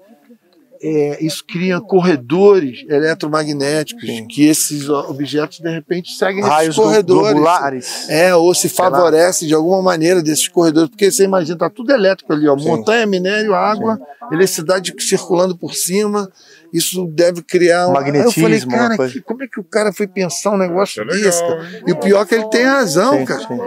é, 0.84 1.24
isso 1.24 1.44
cria 1.46 1.80
corredores 1.80 2.84
eletromagnéticos 2.90 4.04
Sim. 4.04 4.28
que 4.28 4.46
esses 4.46 4.90
objetos 4.90 5.60
de 5.60 5.70
repente 5.70 6.16
seguem 6.16 6.44
Raios 6.44 6.76
esses 6.76 6.84
corredores. 6.84 7.32
Globulares. 7.34 8.10
É, 8.10 8.36
ou 8.36 8.54
se 8.54 8.70
favorece 8.70 9.48
de 9.48 9.54
alguma 9.54 9.82
maneira 9.82 10.22
desses 10.22 10.48
corredores, 10.48 10.90
porque 10.90 11.12
você 11.12 11.24
imagina, 11.24 11.58
tá 11.58 11.70
tudo 11.70 11.92
elétrico 11.92 12.34
ali, 12.34 12.48
ó, 12.48 12.56
montanha, 12.56 13.06
minério, 13.06 13.54
água, 13.56 13.96
Sim. 13.96 14.36
eletricidade 14.36 14.94
circulando 15.00 15.56
por 15.56 15.74
cima 15.74 16.32
isso 16.74 17.06
deve 17.08 17.42
criar 17.42 17.88
um 17.88 17.94
magnetismo. 17.94 18.48
eu 18.48 18.60
falei, 18.60 18.66
cara, 18.66 19.10
que, 19.10 19.22
como 19.22 19.44
é 19.44 19.48
que 19.48 19.60
o 19.60 19.64
cara 19.64 19.92
foi 19.92 20.08
pensar 20.08 20.52
um 20.52 20.58
negócio 20.58 21.02
é 21.02 21.06
desse, 21.06 21.42
cara? 21.42 21.84
E 21.86 21.92
o 21.92 21.98
pior 21.98 22.22
é 22.22 22.26
que 22.26 22.36
ele 22.36 22.50
tem 22.50 22.64
razão, 22.64 23.20
sim, 23.20 23.26
cara. 23.26 23.48
Sim. 23.48 23.58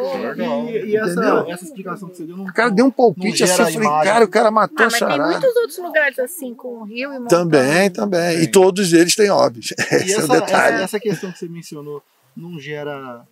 E, 0.68 0.86
e 0.86 0.96
essa, 0.96 1.44
essa, 1.48 1.64
explicação 1.64 2.08
que 2.08 2.16
você 2.16 2.24
deu 2.24 2.36
não. 2.36 2.44
O 2.44 2.52
cara 2.52 2.70
deu 2.70 2.86
um 2.86 2.90
palpite 2.90 3.44
assim, 3.44 3.62
eu 3.62 3.82
falei, 3.82 3.88
cara, 4.04 4.24
o 4.24 4.28
cara 4.28 4.50
matou 4.50 4.84
ah, 4.84 4.86
a 4.86 4.90
charada. 4.90 5.22
Tem 5.22 5.40
muitos 5.40 5.56
outros 5.56 5.78
lugares 5.78 6.18
assim, 6.18 6.54
com 6.54 6.68
o 6.68 6.84
rio 6.84 7.12
e 7.12 7.18
montanha. 7.18 7.28
Também, 7.28 7.90
também. 7.90 8.42
E 8.42 8.46
todos 8.46 8.92
eles 8.92 9.14
têm 9.14 9.30
óbvios. 9.30 9.72
Esse 9.92 10.14
essa, 10.14 10.20
é 10.20 10.24
o 10.24 10.40
detalhe. 10.40 10.74
Essa, 10.76 10.84
essa 10.84 11.00
questão 11.00 11.30
que 11.30 11.38
você 11.38 11.48
mencionou 11.48 12.02
não 12.36 12.58
gera 12.58 13.26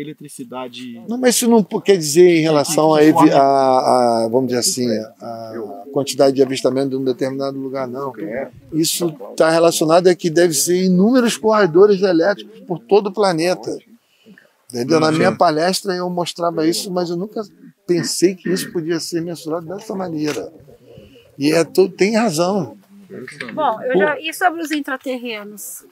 eletricidade. 0.00 1.02
Não, 1.08 1.18
mas 1.18 1.34
isso 1.34 1.48
não 1.48 1.62
quer 1.62 1.96
dizer 1.96 2.38
em 2.38 2.42
relação 2.42 2.94
a, 2.94 3.00
a, 3.00 4.24
a, 4.24 4.28
vamos 4.30 4.48
dizer 4.48 4.60
assim, 4.60 4.86
a 5.20 5.84
quantidade 5.92 6.36
de 6.36 6.42
avistamento 6.42 6.90
de 6.90 6.96
um 6.96 7.04
determinado 7.04 7.58
lugar, 7.58 7.88
não. 7.88 8.12
Isso 8.72 9.14
está 9.30 9.50
relacionado 9.50 10.06
a 10.06 10.14
que 10.14 10.30
deve 10.30 10.54
ser 10.54 10.84
inúmeros 10.84 11.36
corredores 11.36 12.02
elétricos 12.02 12.60
por 12.60 12.78
todo 12.78 13.08
o 13.08 13.12
planeta. 13.12 13.76
Entendeu? 14.72 15.00
Na 15.00 15.10
minha 15.10 15.34
palestra 15.34 15.94
eu 15.94 16.08
mostrava 16.10 16.66
isso, 16.66 16.90
mas 16.92 17.10
eu 17.10 17.16
nunca 17.16 17.42
pensei 17.86 18.34
que 18.34 18.50
isso 18.50 18.70
podia 18.70 19.00
ser 19.00 19.22
mensurado 19.22 19.66
dessa 19.66 19.94
maneira. 19.94 20.52
E 21.38 21.52
é 21.52 21.64
todo, 21.64 21.92
tem 21.92 22.16
razão. 22.16 22.76
Bom, 23.54 23.82
eu 23.82 23.98
já, 23.98 24.20
e 24.20 24.32
sobre 24.34 24.60
os 24.60 24.70
intraterrenos? 24.70 25.86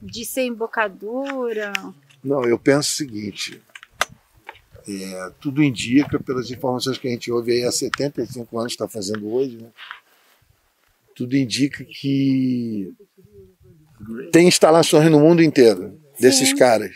De 0.00 0.24
ser 0.24 0.42
embocadura? 0.42 1.72
Não, 2.22 2.44
eu 2.44 2.58
penso 2.58 2.90
o 2.90 2.96
seguinte. 2.96 3.60
É, 4.88 5.30
tudo 5.40 5.62
indica, 5.62 6.18
pelas 6.18 6.50
informações 6.50 6.98
que 6.98 7.06
a 7.06 7.10
gente 7.10 7.30
ouve 7.30 7.52
aí 7.52 7.64
há 7.64 7.72
75 7.72 8.58
anos, 8.58 8.72
está 8.72 8.88
fazendo 8.88 9.32
hoje, 9.32 9.56
né? 9.56 9.68
tudo 11.14 11.36
indica 11.36 11.84
que 11.84 12.94
tem 14.32 14.48
instalações 14.48 15.10
no 15.10 15.20
mundo 15.20 15.42
inteiro 15.42 16.00
desses 16.18 16.48
Sim. 16.48 16.56
caras. 16.56 16.92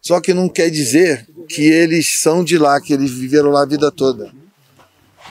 Só 0.00 0.20
que 0.20 0.32
não 0.32 0.48
quer 0.48 0.70
dizer 0.70 1.26
que 1.48 1.62
eles 1.62 2.20
são 2.20 2.42
de 2.42 2.56
lá, 2.56 2.80
que 2.80 2.92
eles 2.92 3.10
viveram 3.10 3.50
lá 3.50 3.62
a 3.62 3.66
vida 3.66 3.90
toda. 3.90 4.32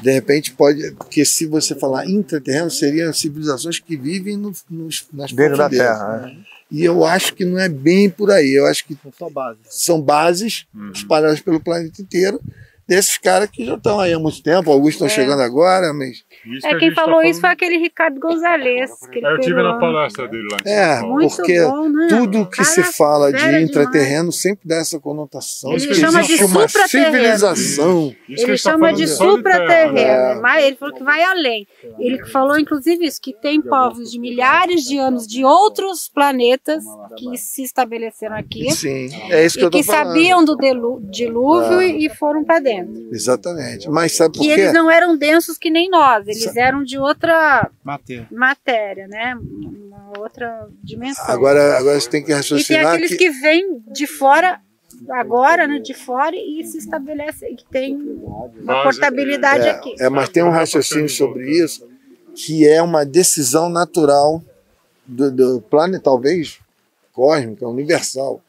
De 0.02 0.12
repente 0.12 0.52
pode, 0.52 0.92
porque 0.92 1.24
se 1.24 1.46
você 1.46 1.74
falar 1.74 2.06
intraterreno, 2.06 2.70
seriam 2.70 3.14
civilizações 3.14 3.80
que 3.80 3.96
vivem 3.96 4.36
no, 4.38 4.54
nos, 4.70 5.08
nas 5.14 5.32
Dentro 5.32 5.58
da 5.58 5.70
Terra. 5.70 6.18
Né? 6.18 6.46
E 6.72 6.84
eu 6.84 7.06
acho 7.06 7.34
que 7.34 7.46
não 7.46 7.60
é 7.60 7.70
bem 7.70 8.10
por 8.10 8.32
aí. 8.32 8.54
Eu 8.54 8.66
acho 8.66 8.86
que 8.86 8.98
são 9.18 9.32
bases, 9.32 9.62
são 9.70 10.02
bases 10.02 10.66
uhum. 10.74 10.92
espalhadas 10.92 11.40
pelo 11.40 11.60
planeta 11.60 12.02
inteiro 12.02 12.42
desses 12.88 13.18
caras 13.18 13.50
que 13.50 13.66
já 13.66 13.76
estão 13.76 14.00
aí 14.00 14.14
há 14.14 14.20
muito 14.20 14.42
tempo, 14.42 14.72
alguns 14.72 14.94
estão 14.94 15.08
é. 15.08 15.10
chegando 15.10 15.42
agora, 15.42 15.94
mas. 15.94 16.24
Isso 16.46 16.68
é, 16.68 16.78
quem 16.78 16.94
tá 16.94 17.02
falou 17.02 17.22
tá 17.22 17.28
isso 17.28 17.42
foi 17.42 17.50
aquele 17.50 17.78
Ricardo 17.78 18.20
Gonzalez. 18.20 18.92
Que 19.12 19.20
eu 19.26 19.40
tive 19.40 19.62
na 19.62 19.78
palestra 19.80 20.28
dele 20.28 20.48
lá. 20.52 20.60
É, 20.66 21.02
porque 21.02 21.64
bom, 21.64 21.90
né? 21.90 22.08
tudo 22.08 22.50
que 22.50 22.64
se 22.64 22.84
fala 22.84 23.32
de 23.32 23.64
intraterreno 23.64 24.30
demais. 24.30 24.42
sempre 24.42 24.68
dá 24.68 24.78
essa 24.78 25.00
conotação. 25.00 25.72
Ele 25.74 25.94
chama 25.94 26.22
de 26.22 26.44
uma 26.44 26.68
civilização. 26.68 28.16
Ele 28.30 28.46
tá 28.46 28.58
chama 28.58 28.94
de 28.94 29.08
supraterreno, 29.08 29.98
é. 29.98 30.40
mas 30.40 30.64
ele 30.66 30.76
falou 30.76 30.96
que 30.96 31.04
vai 31.04 31.24
além. 31.24 31.68
Ele 32.00 32.24
falou, 32.28 32.60
inclusive, 32.60 33.06
isso, 33.06 33.20
que 33.22 33.34
tem 33.34 33.62
povos 33.62 34.12
de 34.12 34.20
milhares 34.20 34.84
de 34.84 34.98
anos 34.98 35.28
de 35.28 35.44
outros 35.44 36.08
planetas 36.08 36.84
que 37.18 37.38
se 37.38 37.64
estabeleceram 37.64 38.36
aqui. 38.36 38.72
Sim, 38.72 39.10
é 39.30 39.46
isso 39.46 39.58
que 39.58 39.64
eu 39.64 39.72
tô 39.72 39.78
que 39.78 39.84
falando. 39.84 40.08
sabiam 40.08 40.46
do 40.46 40.56
dilúvio 41.10 41.80
ah. 41.80 41.86
e 41.86 42.10
foram 42.10 42.44
para 42.44 42.60
dentro 42.60 42.75
dentro. 42.84 43.16
Exatamente. 43.16 43.90
Mas 43.90 44.16
sabe 44.16 44.38
por 44.38 44.44
quê? 44.44 44.54
Que 44.54 44.62
eles 44.62 44.74
não 44.74 44.90
eram 44.90 45.18
densos 45.18 45.58
que 45.58 45.70
nem 45.70 45.90
nós, 45.90 46.28
eles 46.28 46.44
sabe. 46.44 46.60
eram 46.60 46.84
de 46.84 46.98
outra 46.98 47.70
matéria. 47.84 48.28
matéria, 48.32 49.08
né? 49.08 49.36
Uma 49.36 50.20
outra 50.20 50.68
dimensão. 50.84 51.26
Agora, 51.28 51.78
agora 51.78 52.00
você 52.00 52.10
tem 52.10 52.24
que 52.24 52.34
raciocinar. 52.34 52.82
E 52.82 52.84
tem 52.84 52.94
aqueles 52.94 53.10
que, 53.10 53.18
que 53.18 53.30
vêm 53.30 53.84
de 53.88 54.08
fora 54.08 54.60
agora, 55.10 55.68
né, 55.68 55.80
de 55.80 55.94
fora 55.94 56.36
e 56.36 56.64
se 56.64 56.78
estabelece 56.78 57.46
que 57.56 57.66
tem 57.70 57.96
uma 58.62 58.84
portabilidade 58.84 59.68
é, 59.68 59.72
aqui. 59.72 59.94
É, 60.00 60.10
mas 60.10 60.30
tem 60.30 60.44
um 60.44 60.50
raciocínio 60.50 61.10
sobre 61.10 61.52
isso 61.52 61.86
que 62.36 62.68
é 62.68 62.82
uma 62.82 63.06
decisão 63.06 63.70
natural 63.70 64.44
do, 65.06 65.32
do 65.32 65.62
planeta, 65.62 66.04
talvez 66.04 66.60
cósmica, 67.14 67.68
universal. 67.68 68.42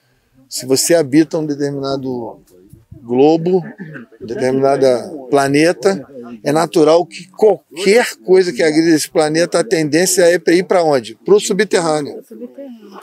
Se 0.48 0.66
você 0.66 0.94
habita 0.94 1.38
um 1.38 1.46
determinado 1.46 2.40
globo, 3.06 3.62
determinada 4.20 5.10
planeta, 5.30 6.04
é 6.42 6.52
natural 6.52 7.06
que 7.06 7.28
qualquer 7.28 8.16
coisa 8.24 8.52
que 8.52 8.62
agride 8.62 8.90
esse 8.90 9.08
planeta, 9.08 9.60
a 9.60 9.64
tendência 9.64 10.22
é 10.22 10.40
ir 10.52 10.64
para 10.64 10.82
onde? 10.82 11.16
Para 11.24 11.34
o 11.34 11.40
subterrâneo. 11.40 12.22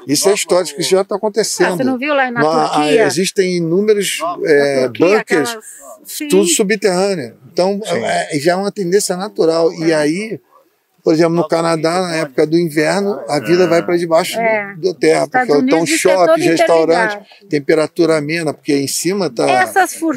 Isso 0.07 0.30
é 0.30 0.34
histórico, 0.34 0.80
isso 0.80 0.91
já 0.91 1.01
está 1.01 1.15
acontecendo. 1.15 1.73
Ah, 1.73 1.77
você 1.77 1.84
não 1.84 1.97
viu 1.97 2.13
lá 2.13 2.30
na 2.30 2.41
Turquia? 2.41 3.05
Existem 3.05 3.57
inúmeros 3.57 4.19
é, 4.45 4.88
bunkers, 4.89 5.49
aquelas... 5.49 5.57
tudo 6.30 6.45
subterrâneo. 6.47 7.38
Então, 7.51 7.80
é, 7.85 8.38
já 8.39 8.53
é 8.53 8.55
uma 8.55 8.71
tendência 8.71 9.15
natural. 9.15 9.71
E 9.73 9.93
aí 9.93 10.39
por 11.03 11.13
exemplo, 11.13 11.35
no 11.35 11.45
Canadá, 11.45 12.01
na 12.01 12.15
época 12.15 12.47
do 12.47 12.57
inverno, 12.57 13.19
a 13.27 13.38
vida 13.38 13.67
vai 13.67 13.84
para 13.84 13.97
debaixo 13.97 14.39
é. 14.39 14.73
da 14.77 14.93
terra, 14.93 15.27
porque 15.27 15.51
estão 15.51 15.85
shoppings, 15.85 16.45
restaurantes, 16.45 17.17
temperatura 17.49 18.17
amena, 18.17 18.53
porque 18.53 18.73
em 18.73 18.88
cima 18.88 19.25
está 19.25 19.45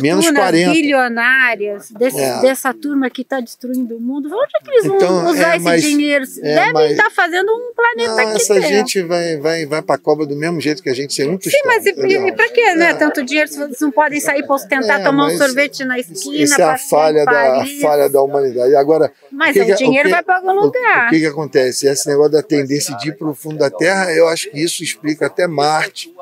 menos 0.00 0.30
40. 0.30 0.70
bilionárias 0.70 1.90
desse, 1.90 2.20
é. 2.20 2.40
dessa 2.40 2.72
turma 2.72 3.10
que 3.10 3.22
está 3.22 3.40
destruindo 3.40 3.96
o 3.96 4.00
mundo, 4.00 4.28
onde 4.32 4.52
é 4.60 4.64
que 4.64 4.70
eles 4.70 4.84
então, 4.84 5.22
vão 5.22 5.32
usar 5.32 5.56
é, 5.56 5.58
mas, 5.58 5.82
esse 5.82 5.90
dinheiro? 5.90 6.24
É, 6.42 6.54
Devem 6.54 6.90
estar 6.92 7.02
tá 7.02 7.10
fazendo 7.10 7.50
um 7.50 7.72
planeta 7.74 8.22
não, 8.22 8.28
aqui 8.28 8.36
Essa 8.36 8.54
dentro. 8.54 8.68
gente 8.68 9.02
vai, 9.02 9.36
vai, 9.38 9.66
vai 9.66 9.82
para 9.82 9.96
a 9.96 9.98
cobra 9.98 10.24
do 10.24 10.36
mesmo 10.36 10.60
jeito 10.60 10.80
que 10.84 10.88
a 10.88 10.94
gente 10.94 11.12
sem 11.12 11.26
muito 11.26 11.50
Sim, 11.50 11.62
mas 11.64 11.84
e, 11.84 11.90
e 11.90 12.32
para 12.32 12.48
que 12.48 12.74
né, 12.74 12.94
tanto 12.94 13.24
dinheiro 13.24 13.48
se 13.48 13.58
vocês 13.58 13.80
não 13.80 13.90
podem 13.90 14.20
sair 14.20 14.46
para 14.46 14.56
tentar 14.68 15.02
tomar 15.02 15.26
um 15.26 15.36
sorvete 15.36 15.84
na 15.84 15.98
esquina? 15.98 16.44
Isso 16.44 16.60
é 16.60 16.64
a 16.64 16.78
falha, 16.78 17.24
da, 17.24 17.62
a 17.62 17.66
falha 17.82 18.08
da 18.08 18.22
humanidade. 18.22 18.76
Agora, 18.76 19.10
mas 19.32 19.56
o, 19.56 19.64
que 19.64 19.72
o 19.72 19.76
dinheiro 19.76 20.08
que, 20.08 20.14
vai 20.14 20.22
para 20.22 20.36
algum 20.36 20.52
lugar. 20.52 20.75
O, 20.76 21.06
o 21.06 21.10
que, 21.10 21.20
que 21.20 21.26
acontece? 21.26 21.86
Esse 21.86 22.08
negócio 22.08 22.32
da 22.32 22.42
tendência 22.42 22.96
de 22.96 23.08
ir 23.08 23.16
para 23.16 23.28
o 23.28 23.34
fundo 23.34 23.58
da 23.58 23.70
Terra, 23.70 24.12
eu 24.12 24.28
acho 24.28 24.50
que 24.50 24.62
isso 24.62 24.82
explica 24.82 25.26
até 25.26 25.46
Marte. 25.46 26.12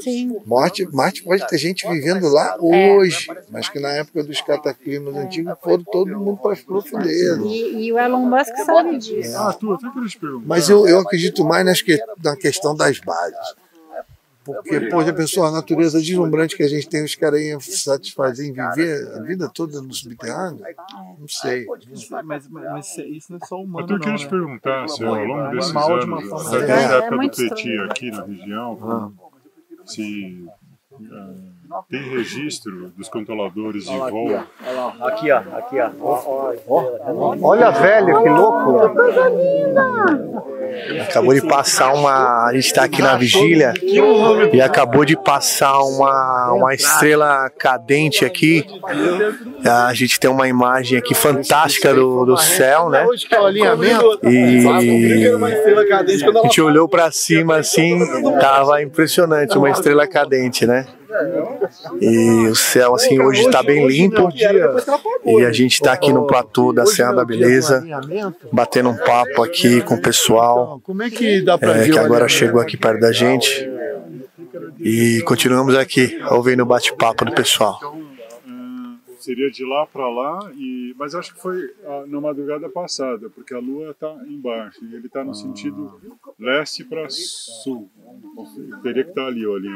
Sim. 0.00 0.40
Marte, 0.46 0.88
Marte 0.92 1.22
pode 1.22 1.46
ter 1.46 1.58
gente 1.58 1.86
vivendo 1.86 2.26
lá 2.28 2.56
hoje, 2.58 3.30
é. 3.30 3.42
mas 3.50 3.68
que 3.68 3.78
na 3.78 3.90
época 3.90 4.24
dos 4.24 4.40
cataclismos 4.40 5.14
antigos 5.14 5.54
foram 5.62 5.84
todo 5.84 6.18
mundo 6.18 6.38
para 6.38 6.52
as 6.52 6.60
profundezas. 6.60 7.44
E, 7.44 7.86
e, 7.86 7.92
o 7.92 7.98
Elon 7.98 8.24
Musk 8.24 8.56
sabe 8.64 8.98
disso. 8.98 9.36
Ah, 9.36 9.52
tu, 9.52 9.72
até 9.74 9.86
mas 10.46 10.68
eu, 10.70 10.88
eu 10.88 11.00
acredito 11.00 11.44
mais 11.44 11.64
nas 11.64 11.82
que, 11.82 11.98
na 12.22 12.34
questão 12.34 12.74
das 12.74 12.98
bases. 12.98 13.54
Porque, 14.44 14.80
pô, 14.90 15.02
já 15.02 15.12
pensou, 15.12 15.44
a 15.44 15.50
natureza 15.50 15.98
deslumbrante 16.00 16.56
que 16.56 16.62
a 16.62 16.68
gente 16.68 16.86
tem, 16.88 17.02
os 17.02 17.14
caras 17.14 17.40
iam 17.40 17.58
satisfazer 17.60 18.46
em 18.46 18.52
viver 18.52 19.16
a 19.16 19.22
vida 19.22 19.48
toda 19.48 19.80
no 19.80 19.92
subterrâneo? 19.92 20.62
Não 21.18 21.26
sei. 21.26 21.66
Mas, 21.66 22.22
mas, 22.24 22.48
mas 22.48 22.98
isso 22.98 23.32
não 23.32 23.38
é 23.42 23.46
só 23.46 23.56
humano. 23.56 23.90
Eu 23.90 23.98
queria 23.98 24.18
te 24.18 24.28
perguntar, 24.28 24.88
se 24.88 25.02
ao 25.02 25.14
longo 25.14 25.50
desses 25.50 25.74
anos, 25.74 26.52
até 26.52 26.64
é, 26.64 26.88
da 26.88 26.94
época 27.06 27.16
do 27.16 27.30
Petit 27.30 27.78
aqui 27.90 28.10
na 28.10 28.24
região, 28.24 28.78
ah. 28.82 29.10
se 29.86 30.46
uh, 30.92 31.53
tem 31.90 32.02
registro 32.02 32.90
dos 32.96 33.08
controladores 33.08 33.84
de 33.84 33.96
voo. 33.96 34.44
Aqui, 35.00 35.30
ó. 35.30 35.38
Aqui, 35.38 35.76
ó. 35.80 35.90
Olha 37.42 37.68
a 37.68 37.70
velha, 37.70 38.22
que 38.22 38.28
louco! 38.28 38.88
Coisa 38.90 39.28
linda! 39.28 40.44
Acabou 41.02 41.34
de 41.34 41.42
passar 41.42 41.92
uma. 41.94 42.46
A 42.46 42.52
gente 42.52 42.66
está 42.66 42.84
aqui 42.84 43.00
na 43.00 43.16
vigília 43.16 43.72
e 44.52 44.60
acabou 44.60 45.04
de 45.04 45.16
passar 45.16 45.80
uma, 45.82 46.52
uma 46.52 46.74
estrela 46.74 47.48
cadente 47.50 48.24
aqui. 48.24 48.66
A 49.64 49.94
gente 49.94 50.18
tem 50.18 50.30
uma 50.30 50.48
imagem 50.48 50.98
aqui 50.98 51.14
fantástica 51.14 51.94
do, 51.94 52.24
do 52.24 52.36
céu, 52.36 52.90
né? 52.90 53.06
E 54.22 54.66
a 55.92 56.42
gente 56.42 56.60
olhou 56.60 56.88
para 56.88 57.10
cima 57.10 57.56
assim, 57.58 58.00
tava 58.40 58.82
impressionante, 58.82 59.56
uma 59.56 59.70
estrela 59.70 60.06
cadente, 60.06 60.66
né? 60.66 60.86
E 62.00 62.46
o 62.48 62.54
céu, 62.54 62.94
assim, 62.94 63.20
hoje 63.20 63.42
está 63.42 63.62
bem 63.62 63.86
limpo. 63.86 64.28
E 65.24 65.44
a 65.44 65.52
gente 65.52 65.74
está 65.74 65.92
aqui 65.92 66.12
no 66.12 66.26
platô 66.26 66.72
da 66.72 66.86
Serra 66.86 67.14
da 67.14 67.24
Beleza, 67.24 67.84
batendo 68.52 68.90
um 68.90 68.96
papo 68.96 69.42
aqui 69.42 69.80
com 69.82 69.94
o 69.94 70.00
pessoal 70.00 70.80
é, 71.60 71.88
que 71.88 71.98
agora 71.98 72.28
chegou 72.28 72.60
aqui 72.60 72.76
perto 72.76 73.00
da 73.00 73.12
gente. 73.12 73.68
E 74.80 75.22
continuamos 75.22 75.74
aqui, 75.76 76.18
ouvindo 76.30 76.62
o 76.62 76.66
bate-papo 76.66 77.24
do 77.24 77.32
pessoal 77.32 77.78
seria 79.24 79.50
de 79.50 79.64
lá 79.64 79.86
para 79.86 80.08
lá, 80.08 80.52
e, 80.54 80.94
mas 80.98 81.14
acho 81.14 81.34
que 81.34 81.40
foi 81.40 81.74
a, 81.84 82.06
na 82.06 82.20
madrugada 82.20 82.68
passada, 82.68 83.30
porque 83.30 83.54
a 83.54 83.58
Lua 83.58 83.90
está 83.90 84.12
embaixo 84.26 84.84
e 84.84 84.94
ele 84.94 85.06
está 85.06 85.24
no 85.24 85.34
sentido 85.34 86.00
leste 86.38 86.84
para 86.84 87.08
sul. 87.08 87.88
Teria 88.82 89.04
que 89.04 89.10
estar 89.10 89.22
tá 89.22 89.28
ali, 89.28 89.46
ó, 89.46 89.56
ali. 89.56 89.68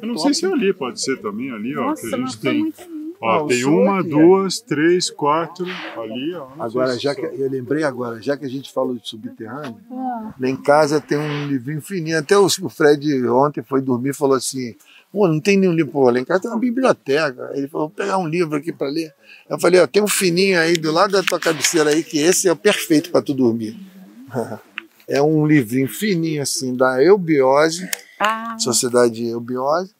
Eu 0.00 0.08
não 0.08 0.16
sei 0.16 0.32
se 0.32 0.46
é 0.46 0.48
ali, 0.48 0.72
pode 0.72 1.00
ser 1.00 1.20
também 1.20 1.50
ali, 1.50 1.76
ó, 1.76 1.94
que 1.94 2.06
a 2.06 2.16
gente 2.16 2.40
tem. 2.40 2.72
Ó, 3.20 3.46
tem 3.46 3.64
uma, 3.64 4.02
duas, 4.02 4.60
três, 4.60 5.10
quatro 5.10 5.64
ali, 5.96 6.34
ó. 6.34 6.48
Agora, 6.58 6.98
já 6.98 7.14
que 7.14 7.22
eu 7.22 7.50
lembrei 7.50 7.82
agora, 7.82 8.20
já 8.20 8.36
que 8.36 8.44
a 8.44 8.48
gente 8.48 8.72
falou 8.72 8.94
de 8.94 9.08
subterrâneo, 9.08 9.76
ah. 9.90 10.34
lá 10.38 10.48
em 10.48 10.56
casa 10.56 11.00
tem 11.00 11.16
um 11.16 11.46
livrinho 11.46 11.80
fininho. 11.80 12.18
Até 12.18 12.36
o 12.36 12.48
Fred 12.68 13.26
ontem 13.28 13.62
foi 13.62 13.80
dormir 13.80 14.10
e 14.10 14.14
falou 14.14 14.36
assim: 14.36 14.74
Pô, 15.16 15.26
não 15.26 15.40
tem 15.40 15.56
nenhum 15.56 15.72
livro. 15.72 15.92
Pô, 15.92 16.10
lá 16.10 16.20
em 16.20 16.26
casa 16.26 16.42
tem 16.42 16.50
uma 16.50 16.60
biblioteca. 16.60 17.50
Ele 17.54 17.66
falou, 17.68 17.88
vou 17.88 17.96
pegar 17.96 18.18
um 18.18 18.28
livro 18.28 18.54
aqui 18.54 18.70
para 18.70 18.88
ler. 18.88 19.14
Eu 19.48 19.58
falei, 19.58 19.80
ó, 19.80 19.86
tem 19.86 20.02
um 20.02 20.06
fininho 20.06 20.60
aí 20.60 20.76
do 20.76 20.92
lado 20.92 21.12
da 21.12 21.22
tua 21.22 21.40
cabeceira 21.40 21.88
aí, 21.88 22.04
que 22.04 22.18
esse 22.18 22.46
é 22.46 22.52
o 22.52 22.56
perfeito 22.56 23.10
para 23.10 23.22
tu 23.22 23.32
dormir. 23.32 23.80
é 25.08 25.22
um 25.22 25.46
livrinho 25.46 25.88
fininho 25.88 26.42
assim, 26.42 26.76
da 26.76 27.02
Eubiose, 27.02 27.88
ah. 28.20 28.58
Sociedade 28.58 29.24
Eubiose. 29.24 29.94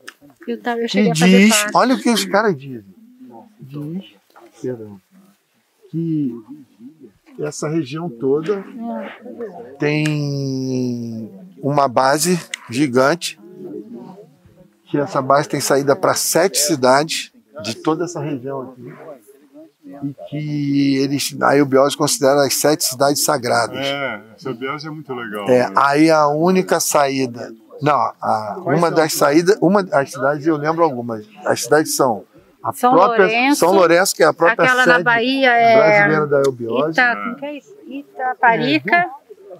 Eu, 0.46 0.60
tava, 0.60 0.82
eu 0.82 0.86
que 0.86 1.10
diz, 1.12 1.66
olha 1.74 1.94
o 1.94 1.98
que 1.98 2.10
os 2.10 2.26
caras 2.26 2.54
dizem. 2.54 2.94
Diz, 3.58 4.04
perdão, 4.60 5.00
que 5.90 6.30
essa 7.40 7.70
região 7.70 8.10
toda 8.10 8.58
é. 8.58 9.76
tem 9.78 11.30
uma 11.62 11.88
base 11.88 12.38
gigante 12.68 13.38
que 14.96 15.02
essa 15.02 15.20
base 15.20 15.48
tem 15.48 15.60
saída 15.60 15.94
para 15.94 16.14
sete 16.14 16.58
cidades 16.58 17.32
de 17.62 17.74
toda 17.74 18.04
essa 18.04 18.20
região 18.20 18.62
aqui. 18.62 18.94
E 20.02 20.14
que 20.28 20.96
eles, 20.98 21.36
a 21.40 21.56
Eubiose 21.56 21.96
considera 21.96 22.44
as 22.44 22.54
sete 22.54 22.84
cidades 22.84 23.22
sagradas. 23.24 23.78
É, 23.78 24.20
essa 24.34 24.48
Eubiose 24.48 24.86
é 24.86 24.90
muito 24.90 25.14
legal. 25.14 25.48
É, 25.48 25.68
né? 25.68 25.74
aí 25.76 26.10
a 26.10 26.26
única 26.28 26.80
saída. 26.80 27.52
Não, 27.80 27.94
a, 27.94 28.56
uma 28.64 28.90
das 28.90 29.12
saídas, 29.12 29.56
uma 29.60 29.82
das 29.82 30.10
cidades 30.10 30.46
eu 30.46 30.56
lembro 30.56 30.82
algumas. 30.82 31.26
As 31.44 31.62
cidades 31.62 31.94
são 31.94 32.24
a 32.62 32.72
São 32.72 32.92
própria 32.92 33.26
Lourenço, 33.26 33.60
São 33.60 33.72
Lourenço, 33.72 34.16
que 34.16 34.22
é 34.24 34.26
a 34.26 34.32
própria 34.32 34.64
aquela 34.64 34.84
sede 34.84 34.96
na 34.96 35.02
Bahia 35.04 35.52
é 35.52 35.76
brasileira 35.76 36.26
da 36.26 36.38
Eubiose. 36.38 36.90
Ita, 36.90 37.16
como 37.16 37.36
que 37.36 37.46
é 37.46 37.58
isso? 37.58 37.74
Itaparica. 37.86 39.10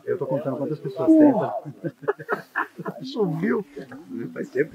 Eu 0.05 0.19
tô 0.19 0.27
contando 0.27 0.57
quantas 0.57 0.79
pessoas 0.81 1.09
tem. 1.09 1.93
Subiu. 3.03 3.65
Faz 4.33 4.49
tempo. 4.51 4.73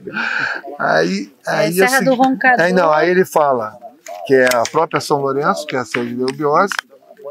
Aí, 0.77 1.33
aí 1.47 1.69
é 1.81 1.87
Serra 1.87 2.03
do 2.03 2.15
Roncador. 2.15 2.65
Aí, 2.65 2.73
não, 2.73 2.91
aí 2.91 3.09
ele 3.09 3.25
fala 3.25 3.77
que 4.25 4.33
é 4.33 4.47
a 4.53 4.63
própria 4.71 4.99
São 4.99 5.21
Lourenço, 5.21 5.65
que 5.65 5.75
é 5.75 5.79
a 5.79 5.85
sede 5.85 6.15
da 6.15 6.23
Eubiose, 6.23 6.73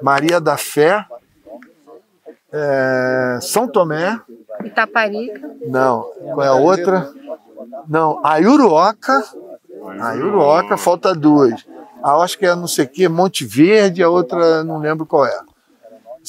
Maria 0.02 0.40
da 0.40 0.56
Fé, 0.56 1.04
é, 2.52 3.38
São 3.40 3.68
Tomé. 3.68 4.20
Itaparica. 4.64 5.50
Não, 5.66 6.02
qual 6.34 6.42
é 6.42 6.48
a 6.48 6.54
outra? 6.54 7.10
Não, 7.88 8.20
a 8.24 8.38
Uruoca. 8.38 9.24
A 10.00 10.14
Uruoca, 10.14 10.76
falta 10.76 11.14
duas. 11.14 11.64
A, 12.02 12.16
acho 12.22 12.38
que 12.38 12.46
é 12.46 12.54
não 12.54 12.66
sei 12.66 12.84
o 12.84 12.88
que, 12.88 13.08
Monte 13.08 13.44
Verde, 13.44 14.02
a 14.02 14.08
outra 14.08 14.64
não 14.64 14.78
lembro 14.78 15.06
qual 15.06 15.26
é. 15.26 15.40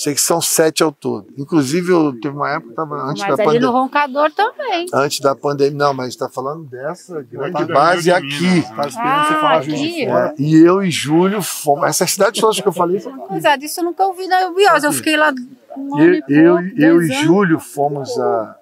Sei 0.02 0.16
que 0.16 0.22
são 0.22 0.42
sete 0.42 0.82
ao 0.82 0.92
todo. 0.92 1.28
Inclusive, 1.38 1.92
eu 1.92 2.20
teve 2.20 2.36
uma 2.36 2.50
época 2.50 2.72
estava 2.72 2.96
antes 3.04 3.22
mas 3.22 3.38
da 3.38 3.44
pandemia. 3.44 3.46
Mas 3.46 3.56
ali 3.56 3.60
no 3.60 3.72
Roncador 3.72 4.32
também. 4.32 4.88
Antes 4.92 5.20
da 5.20 5.36
pandemia, 5.36 5.78
não, 5.78 5.94
mas 5.94 6.08
está 6.08 6.28
falando 6.28 6.64
dessa 6.64 7.22
grande 7.22 7.66
base 7.66 8.12
aqui. 8.12 8.64
Tá 8.64 8.82
ah, 8.98 9.24
você 9.24 9.34
falar 9.36 9.58
aqui. 9.58 10.06
É, 10.06 10.34
e 10.40 10.56
eu 10.56 10.82
e 10.82 10.90
Júlio 10.90 11.44
fomos. 11.44 11.86
Essas 11.86 12.14
cidades 12.14 12.42
todas 12.42 12.60
que 12.60 12.68
eu 12.68 12.72
falei. 12.72 13.00
Pois 13.28 13.46
é, 13.46 13.56
disso 13.58 13.82
eu 13.82 13.84
nunca 13.84 14.04
ouvi 14.04 14.26
na 14.26 14.42
Eubiose. 14.42 14.88
Eu 14.88 14.92
fiquei 14.92 15.16
lá. 15.16 15.32
Um 15.78 16.00
eu, 16.00 16.24
eu, 16.28 16.60
eu 16.76 17.02
e 17.04 17.08
Júlio 17.22 17.60
fomos 17.60 18.10
a, 18.18 18.56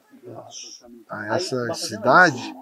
a 1.10 1.36
essa 1.38 1.74
cidade 1.74 2.54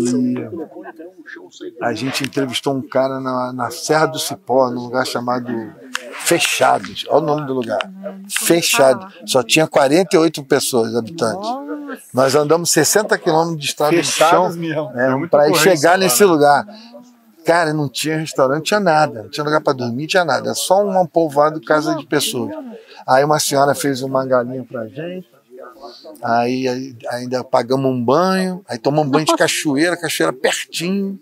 e 0.00 1.84
a 1.84 1.92
gente 1.92 2.22
entrevistou 2.24 2.74
um 2.74 2.80
cara 2.80 3.18
na, 3.18 3.52
na 3.52 3.70
Serra 3.70 4.06
do 4.06 4.18
Cipó, 4.18 4.70
num 4.70 4.82
lugar 4.82 5.04
chamado 5.04 5.52
Fechados. 6.20 7.04
Olha 7.08 7.22
o 7.22 7.26
nome 7.26 7.46
do 7.46 7.54
lugar. 7.54 7.80
Fechado. 8.28 9.12
Só 9.26 9.42
tinha 9.42 9.66
48 9.66 10.44
pessoas, 10.44 10.94
habitantes. 10.94 11.48
Nós 12.14 12.34
andamos 12.36 12.70
60 12.70 13.18
quilômetros 13.18 13.58
de 13.58 13.66
estrada 13.66 13.96
de 13.96 14.04
chão 14.04 14.50
é, 14.94 15.26
para 15.26 15.52
chegar 15.54 15.98
nesse 15.98 16.24
lugar. 16.24 16.64
Cara, 17.44 17.72
não 17.72 17.88
tinha 17.88 18.18
restaurante, 18.18 18.56
não 18.56 18.62
tinha 18.62 18.80
nada. 18.80 19.22
Não 19.22 19.30
tinha 19.30 19.42
lugar 19.42 19.60
para 19.62 19.72
dormir, 19.72 20.02
não 20.02 20.06
tinha 20.08 20.24
nada. 20.24 20.54
Só 20.54 20.86
um 20.86 21.06
povoado 21.06 21.60
casa 21.60 21.96
de 21.96 22.06
pessoas. 22.06 22.54
Aí 23.06 23.24
uma 23.24 23.40
senhora 23.40 23.74
fez 23.74 24.02
uma 24.02 24.24
galinha 24.24 24.64
pra 24.64 24.86
gente 24.86 25.37
Aí 26.22 26.66
ainda 27.10 27.44
pagamos 27.44 27.90
um 27.90 28.02
banho, 28.02 28.64
aí 28.68 28.78
tomamos 28.78 29.08
um 29.08 29.10
banho 29.10 29.26
de 29.26 29.36
cachoeira, 29.36 29.96
cachoeira 29.96 30.32
pertinho. 30.32 31.18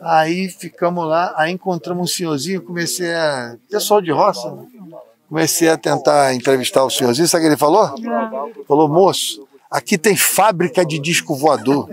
Aí 0.00 0.48
ficamos 0.48 1.06
lá, 1.06 1.34
aí 1.36 1.52
encontramos 1.52 2.10
um 2.10 2.14
senhorzinho, 2.14 2.62
comecei 2.62 3.12
a. 3.14 3.56
Pessoal 3.70 4.00
de 4.00 4.12
roça, 4.12 4.50
né? 4.54 4.66
comecei 5.28 5.68
a 5.68 5.76
tentar 5.76 6.34
entrevistar 6.34 6.84
o 6.84 6.90
senhorzinho, 6.90 7.28
sabe 7.28 7.42
o 7.42 7.44
que 7.44 7.48
ele 7.50 7.58
falou? 7.58 7.94
Falou, 8.66 8.88
moço, 8.88 9.46
aqui 9.70 9.98
tem 9.98 10.16
fábrica 10.16 10.84
de 10.84 10.98
disco 10.98 11.34
voador. 11.36 11.88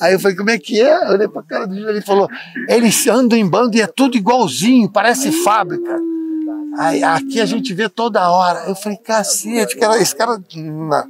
Aí 0.00 0.12
eu 0.12 0.20
falei, 0.20 0.36
como 0.36 0.50
é 0.50 0.58
que 0.58 0.80
é? 0.80 1.04
Eu 1.08 1.12
olhei 1.12 1.28
pra 1.28 1.42
cara 1.42 1.66
do 1.66 1.88
ele 1.88 2.02
falou, 2.02 2.28
eles 2.68 3.06
andam 3.06 3.38
em 3.38 3.48
bando 3.48 3.76
e 3.76 3.80
é 3.80 3.86
tudo 3.86 4.16
igualzinho, 4.16 4.90
parece 4.90 5.32
fábrica. 5.32 5.98
Aí, 6.78 7.02
aqui 7.02 7.40
a 7.40 7.46
gente 7.46 7.72
vê 7.72 7.88
toda 7.88 8.30
hora. 8.30 8.68
Eu 8.68 8.74
falei, 8.74 8.98
cacete, 8.98 9.76
cara, 9.76 10.00
esse 10.00 10.14
cara, 10.14 10.42
na, 10.56 11.06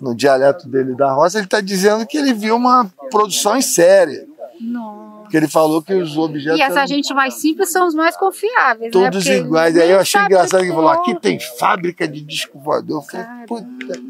no 0.00 0.14
dialeto 0.14 0.68
dele 0.68 0.94
da 0.94 1.12
roça, 1.12 1.38
ele 1.38 1.46
está 1.46 1.60
dizendo 1.60 2.06
que 2.06 2.16
ele 2.16 2.32
viu 2.32 2.56
uma 2.56 2.90
produção 3.10 3.56
em 3.56 3.62
série. 3.62 4.28
Nossa. 4.60 5.10
Porque 5.22 5.36
ele 5.36 5.48
falou 5.48 5.80
que 5.80 5.94
os 5.94 6.16
objetos. 6.18 6.58
E 6.58 6.62
essa 6.62 6.84
gente 6.86 7.14
mais 7.14 7.34
simples 7.34 7.70
são 7.70 7.86
os 7.86 7.94
mais 7.94 8.16
confiáveis. 8.16 8.92
Né? 8.92 9.00
Todos 9.00 9.24
né? 9.24 9.36
iguais. 9.36 9.76
Aí 9.76 9.90
eu 9.90 10.00
achei 10.00 10.20
engraçado 10.20 10.60
que 10.60 10.66
ele 10.66 10.74
falou: 10.74 10.90
aqui 10.90 11.14
tem 11.20 11.38
fábrica 11.38 12.08
de 12.08 12.20
disco 12.20 12.58
voador. 12.58 12.98
Eu 12.98 13.02
falei, 13.02 13.26
puta. 13.46 14.00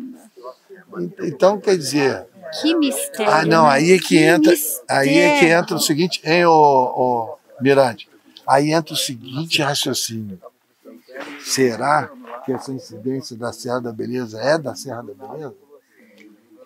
Então, 1.22 1.60
quer 1.60 1.76
dizer. 1.76 2.26
Que 2.60 2.74
mistério. 2.74 3.30
Ah, 3.30 3.44
não, 3.44 3.66
aí 3.66 3.92
é 3.92 3.98
que, 3.98 4.08
que 4.08 4.18
entra. 4.18 4.50
Mistério. 4.50 4.84
Aí 4.88 5.18
é 5.18 5.38
que 5.38 5.46
entra 5.46 5.76
o 5.76 5.80
seguinte, 5.80 6.20
hein, 6.24 6.46
ô, 6.46 6.52
ô 6.52 7.38
Mirante? 7.60 8.09
Aí 8.50 8.72
entra 8.72 8.94
o 8.94 8.96
seguinte 8.96 9.62
raciocínio. 9.62 10.40
Será 11.38 12.10
que 12.44 12.52
essa 12.52 12.72
incidência 12.72 13.36
da 13.36 13.52
Serra 13.52 13.80
da 13.80 13.92
Beleza 13.92 14.40
é 14.40 14.58
da 14.58 14.74
Serra 14.74 15.02
da 15.02 15.14
Beleza? 15.14 15.54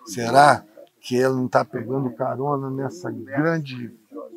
Será 0.07 0.63
que 0.99 1.15
ele 1.15 1.29
não 1.35 1.45
está 1.45 1.63
pegando 1.63 2.09
carona 2.09 2.71
nessa 2.71 3.11
grande 3.11 3.93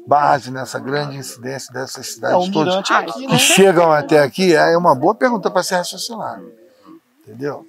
base, 0.07 0.51
nessa 0.51 0.79
grande 0.79 1.17
incidência 1.17 1.73
dessas 1.73 2.09
cidades 2.09 2.49
é, 2.49 2.53
todas 2.53 2.75
aqui, 2.91 3.27
né? 3.27 3.29
que 3.29 3.39
chegam 3.39 3.91
até 3.93 4.23
aqui? 4.23 4.55
É 4.55 4.77
uma 4.77 4.95
boa 4.95 5.15
pergunta 5.15 5.51
para 5.51 5.63
ser 5.63 5.77
raciocinado. 5.77 6.53
Entendeu? 7.23 7.67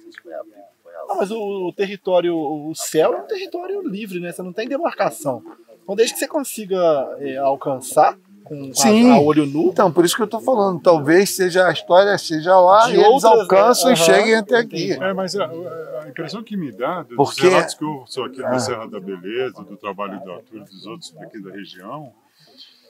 Não, 1.08 1.16
mas 1.16 1.30
o, 1.30 1.68
o, 1.68 1.72
território, 1.72 2.36
o 2.36 2.74
céu 2.74 3.14
é 3.14 3.16
um 3.22 3.26
território 3.26 3.80
livre, 3.80 4.20
né? 4.20 4.30
Você 4.30 4.42
não 4.42 4.52
tem 4.52 4.68
demarcação. 4.68 5.42
Então, 5.82 5.96
desde 5.96 6.12
que 6.12 6.20
você 6.20 6.28
consiga 6.28 7.16
é, 7.18 7.38
alcançar 7.38 8.14
com 8.50 8.74
Sim. 8.74 9.12
A, 9.12 9.14
a, 9.14 9.20
olho 9.20 9.46
nu. 9.46 9.68
Então, 9.68 9.92
por 9.92 10.04
isso 10.04 10.16
que 10.16 10.22
eu 10.22 10.24
estou 10.24 10.40
falando. 10.40 10.80
Talvez 10.80 11.30
seja 11.30 11.68
a 11.68 11.72
história 11.72 12.18
seja 12.18 12.58
lá 12.58 12.88
de 12.88 12.96
e 12.96 12.98
outras, 12.98 13.12
eles 13.12 13.24
alcançam 13.24 13.92
e 13.92 13.96
cheguem 13.96 14.34
até 14.34 14.58
aqui. 14.58 14.92
É, 14.92 15.14
mas 15.14 15.36
a, 15.36 15.46
a, 15.46 16.08
impressão 16.08 16.42
que 16.42 16.56
me 16.56 16.72
dá 16.72 17.04
dos 17.04 17.16
Porque... 17.16 17.42
relatos 17.46 17.74
que 17.76 17.84
eu 17.84 18.02
sou 18.06 18.24
aqui 18.24 18.40
na 18.40 18.50
ah. 18.50 18.58
Serra 18.58 18.88
da 18.88 18.98
Beleza, 18.98 19.62
do 19.62 19.76
trabalho 19.76 20.20
do 20.24 20.32
Arthur 20.32 20.56
e 20.56 20.64
dos 20.64 20.84
outros 20.84 21.14
aqui 21.20 21.40
da 21.40 21.52
região, 21.52 22.12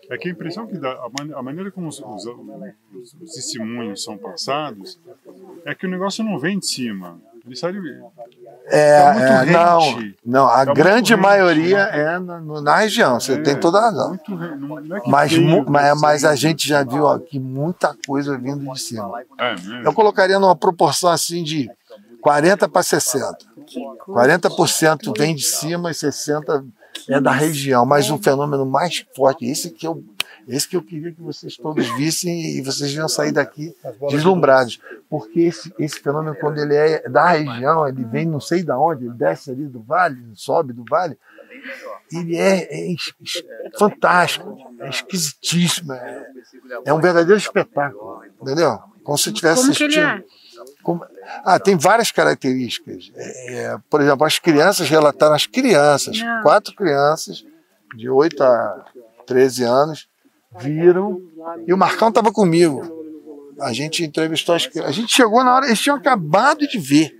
É 0.09 0.17
que 0.17 0.29
a 0.29 0.33
impressão 0.33 0.67
que 0.67 0.79
dá, 0.79 0.93
a, 0.93 1.09
man, 1.11 1.37
a 1.37 1.43
maneira 1.43 1.71
como 1.71 1.89
os, 1.89 2.01
os, 2.01 2.25
os, 2.25 3.15
os, 3.21 3.33
testemunhos 3.35 4.03
são 4.03 4.17
passados, 4.17 4.99
é 5.67 5.75
que 5.75 5.87
o 5.87 5.91
negócio 5.91 6.25
não 6.25 6.39
vem 6.39 6.59
de 6.59 6.67
cima. 6.67 7.21
É, 8.67 9.01
tá 9.01 9.47
é 9.47 9.51
não, 9.51 10.13
não, 10.25 10.47
a 10.47 10.67
tá 10.67 10.73
grande 10.73 11.17
maioria 11.17 11.79
é 11.79 12.19
na, 12.19 12.41
na 12.41 12.77
região, 12.77 13.19
você 13.19 13.35
é, 13.35 13.43
tem 13.43 13.57
toda 13.59 13.79
a 13.79 13.83
razão. 13.83 14.09
Muito, 14.11 14.31
não, 14.31 14.79
é 14.97 15.03
mas, 15.07 15.33
mas, 15.67 16.01
mas, 16.01 16.25
a 16.25 16.35
gente 16.35 16.69
já 16.69 16.85
viu 16.85 17.09
aqui 17.09 17.39
muita 17.39 17.97
coisa 18.07 18.39
vindo 18.39 18.73
de 18.73 18.81
cima. 18.81 19.11
É 19.39 19.55
Eu 19.85 19.93
colocaria 19.93 20.39
numa 20.39 20.57
proporção 20.57 21.11
assim 21.11 21.43
de 21.43 21.71
40 22.21 22.69
para 22.69 22.83
60. 22.83 23.51
40% 24.09 25.19
vem 25.19 25.35
de 25.35 25.45
cima 25.45 25.91
e 25.91 25.95
60% 25.95 26.65
é 27.09 27.21
da 27.21 27.33
região, 27.33 27.87
mas 27.87 28.11
um 28.11 28.19
fenômeno 28.19 28.67
mais 28.67 29.05
forte, 29.15 29.45
esse 29.47 29.71
que 29.71 29.87
eu, 29.87 30.05
esse 30.49 30.69
que 30.69 30.77
eu 30.77 30.83
queria 30.83 31.13
que 31.13 31.21
vocês 31.21 31.57
todos 31.57 31.87
vissem 31.97 32.59
e 32.59 32.63
vocês 32.63 32.93
iam 32.93 33.09
sair 33.09 33.33
daqui 33.33 33.75
deslumbrados, 34.09 34.81
porque 35.09 35.41
esse, 35.41 35.73
esse 35.79 36.01
fenômeno 36.01 36.37
quando 36.37 36.59
ele 36.59 36.75
é 36.75 37.09
da 37.09 37.31
região, 37.31 37.87
ele 37.87 38.05
vem 38.05 38.27
não 38.27 38.41
sei 38.41 38.63
de 38.63 38.73
onde, 38.73 39.07
ele 39.07 39.15
desce 39.15 39.51
ali 39.51 39.67
do 39.67 39.81
vale, 39.81 40.19
sobe 40.35 40.73
do 40.73 40.85
vale, 40.89 41.17
ele 42.13 42.37
é, 42.37 42.69
é, 42.71 42.93
é 42.93 43.79
fantástico, 43.79 44.57
é 44.81 44.89
esquisitíssimo, 44.89 45.93
é, 45.93 46.27
é, 46.85 46.93
um 46.93 47.01
verdadeiro 47.01 47.39
espetáculo, 47.39 48.23
entendeu? 48.41 48.79
Como 49.05 49.17
se 49.17 49.33
tivesse 49.33 49.71
assistindo. 49.71 50.25
Como... 50.83 51.05
Ah, 51.45 51.59
tem 51.59 51.77
várias 51.77 52.11
características. 52.11 53.13
É, 53.15 53.55
é, 53.55 53.79
por 53.89 54.01
exemplo, 54.01 54.27
as 54.27 54.39
crianças 54.39 54.89
relataram, 54.89 55.35
as 55.35 55.47
crianças, 55.47 56.19
quatro 56.43 56.75
crianças 56.75 57.45
de 57.97 58.09
8 58.09 58.43
a 58.43 58.85
13 59.27 59.65
anos, 59.65 60.09
viram, 60.59 61.21
e 61.67 61.73
o 61.73 61.79
Marcão 61.79 62.09
estava 62.09 62.33
comigo. 62.33 62.99
A 63.61 63.73
gente 63.73 64.05
entrevistou 64.05 64.55
as 64.55 64.67
crianças. 64.67 64.91
A 64.91 64.95
gente 64.95 65.15
chegou 65.15 65.45
na 65.45 65.55
hora, 65.55 65.67
eles 65.67 65.79
tinham 65.79 65.97
acabado 65.97 66.67
de 66.67 66.79
ver. 66.79 67.15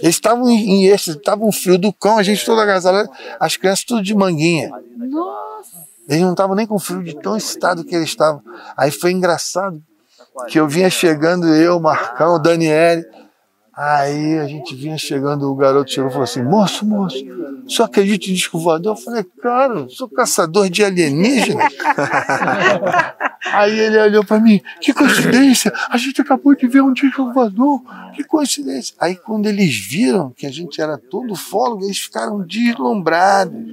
Eles 0.00 0.14
estavam 0.14 0.48
em 0.48 0.86
esse, 0.86 1.10
estavam 1.10 1.48
um 1.48 1.52
frio 1.52 1.78
do 1.78 1.92
cão, 1.92 2.16
a 2.16 2.22
gente 2.22 2.44
toda 2.44 2.62
agasalhada, 2.62 3.10
as 3.38 3.56
crianças 3.56 3.84
tudo 3.84 4.02
de 4.02 4.14
manguinha. 4.14 4.70
Nossa! 4.96 5.86
Eles 6.08 6.22
não 6.22 6.32
estavam 6.32 6.56
nem 6.56 6.66
com 6.66 6.78
frio 6.78 7.04
de 7.04 7.14
tão 7.20 7.36
excitado 7.36 7.84
que 7.84 7.94
eles 7.94 8.08
estavam. 8.08 8.42
Aí 8.76 8.90
foi 8.90 9.12
engraçado, 9.12 9.80
que 10.48 10.58
eu 10.58 10.66
vinha 10.66 10.88
chegando, 10.88 11.46
eu, 11.46 11.78
Marcão, 11.78 12.40
Daniele. 12.40 13.04
Aí 13.82 14.38
a 14.38 14.46
gente 14.46 14.74
vinha 14.74 14.98
chegando, 14.98 15.50
o 15.50 15.54
garoto 15.54 15.90
chegou 15.90 16.10
e 16.10 16.12
falou 16.12 16.24
assim: 16.24 16.42
Moço, 16.42 16.84
moço, 16.84 17.16
só 17.66 17.84
acredita 17.84 18.26
em 18.26 18.34
disco 18.34 18.58
voador? 18.58 18.94
Eu 18.94 19.02
falei: 19.02 19.24
Cara, 19.40 19.88
sou 19.88 20.06
caçador 20.06 20.68
de 20.68 20.84
alienígenas. 20.84 21.72
Aí 23.54 23.78
ele 23.78 23.98
olhou 23.98 24.22
para 24.22 24.38
mim: 24.38 24.60
Que 24.82 24.92
coincidência, 24.92 25.72
a 25.88 25.96
gente 25.96 26.20
acabou 26.20 26.54
de 26.54 26.66
ver 26.66 26.82
um 26.82 26.92
disco 26.92 27.32
voador, 27.32 27.80
que 28.14 28.22
coincidência. 28.22 28.94
Aí 29.00 29.16
quando 29.16 29.46
eles 29.46 29.74
viram 29.74 30.30
que 30.36 30.46
a 30.46 30.52
gente 30.52 30.78
era 30.78 30.98
todo 30.98 31.34
fólogo, 31.34 31.86
eles 31.86 31.96
ficaram 31.96 32.42
deslumbrados. 32.42 33.64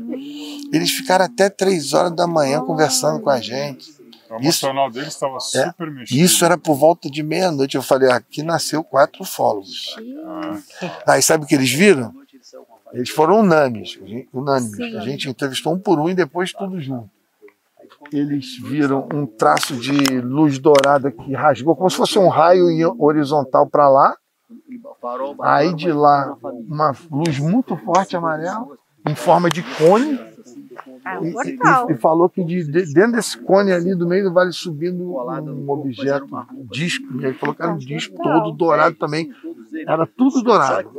Eles 0.72 0.90
ficaram 0.92 1.26
até 1.26 1.50
três 1.50 1.92
horas 1.92 2.16
da 2.16 2.26
manhã 2.26 2.62
conversando 2.62 3.20
com 3.20 3.30
a 3.30 3.42
gente. 3.42 3.97
O 4.30 4.36
emocional 4.36 4.90
isso, 4.90 5.00
estava 5.00 5.38
é, 5.38 5.40
super 5.40 5.88
é, 5.88 5.92
mexido. 5.92 6.22
Isso 6.22 6.46
era 6.46 6.58
por 6.58 6.76
volta 6.76 7.10
de 7.10 7.24
meia-noite. 7.24 7.76
Eu 7.76 7.82
falei, 7.82 8.12
aqui 8.12 8.44
nasceu 8.44 8.84
quatro 8.84 9.24
ufólogos. 9.24 9.96
Ah. 10.26 10.60
Aí 11.08 11.22
sabe 11.22 11.46
o 11.46 11.48
que 11.48 11.56
eles 11.56 11.72
viram? 11.72 12.14
Eles 12.94 13.10
foram 13.10 13.40
unânimes. 13.40 14.00
unânimes. 14.34 14.96
A 14.96 15.02
gente 15.02 15.30
entrevistou 15.30 15.74
um 15.74 15.80
por 15.80 16.00
um 16.00 16.10
e 16.10 16.14
depois 16.14 16.52
tudo 16.52 16.80
junto. 16.80 17.10
Eles 18.12 18.58
viram 18.58 19.08
um 19.14 19.26
traço 19.26 19.76
de 19.76 20.22
luz 20.22 20.60
dourada 20.60 21.12
que 21.12 21.34
rasgou, 21.34 21.76
como 21.76 21.90
se 21.90 21.98
fosse 21.98 22.18
um 22.18 22.28
raio 22.28 22.68
horizontal 23.00 23.68
para 23.68 23.90
lá. 23.90 24.16
Aí 25.42 25.74
de 25.74 25.92
lá, 25.92 26.38
uma 26.42 26.96
luz 27.12 27.40
muito 27.40 27.76
forte 27.78 28.16
amarela, 28.16 28.78
em 29.06 29.16
forma 29.16 29.50
de 29.50 29.64
cone 29.64 30.18
ah, 31.06 31.20
um 31.20 31.32
portal. 31.32 31.90
E, 31.90 31.94
e, 31.94 31.98
falou 31.98 32.30
que 32.30 32.44
de, 32.44 32.64
de, 32.64 32.94
dentro 32.94 33.14
desse 33.14 33.38
cone 33.38 33.72
ali 33.72 33.96
do 33.96 34.08
meio 34.08 34.26
do 34.26 34.34
vale 34.34 34.52
subindo 34.52 35.04
um 35.04 35.70
objeto, 35.70 36.28
um 36.34 36.66
disco. 36.72 37.06
E 37.20 37.26
ele 37.26 37.34
falou 37.34 37.56
que 37.56 37.62
era 37.62 37.74
um 37.74 37.78
disco 37.78 38.16
todo 38.22 38.52
dourado 38.52 38.96
também. 38.96 39.32
Era 39.88 40.06
tudo 40.06 40.42
dourado. 40.42 40.90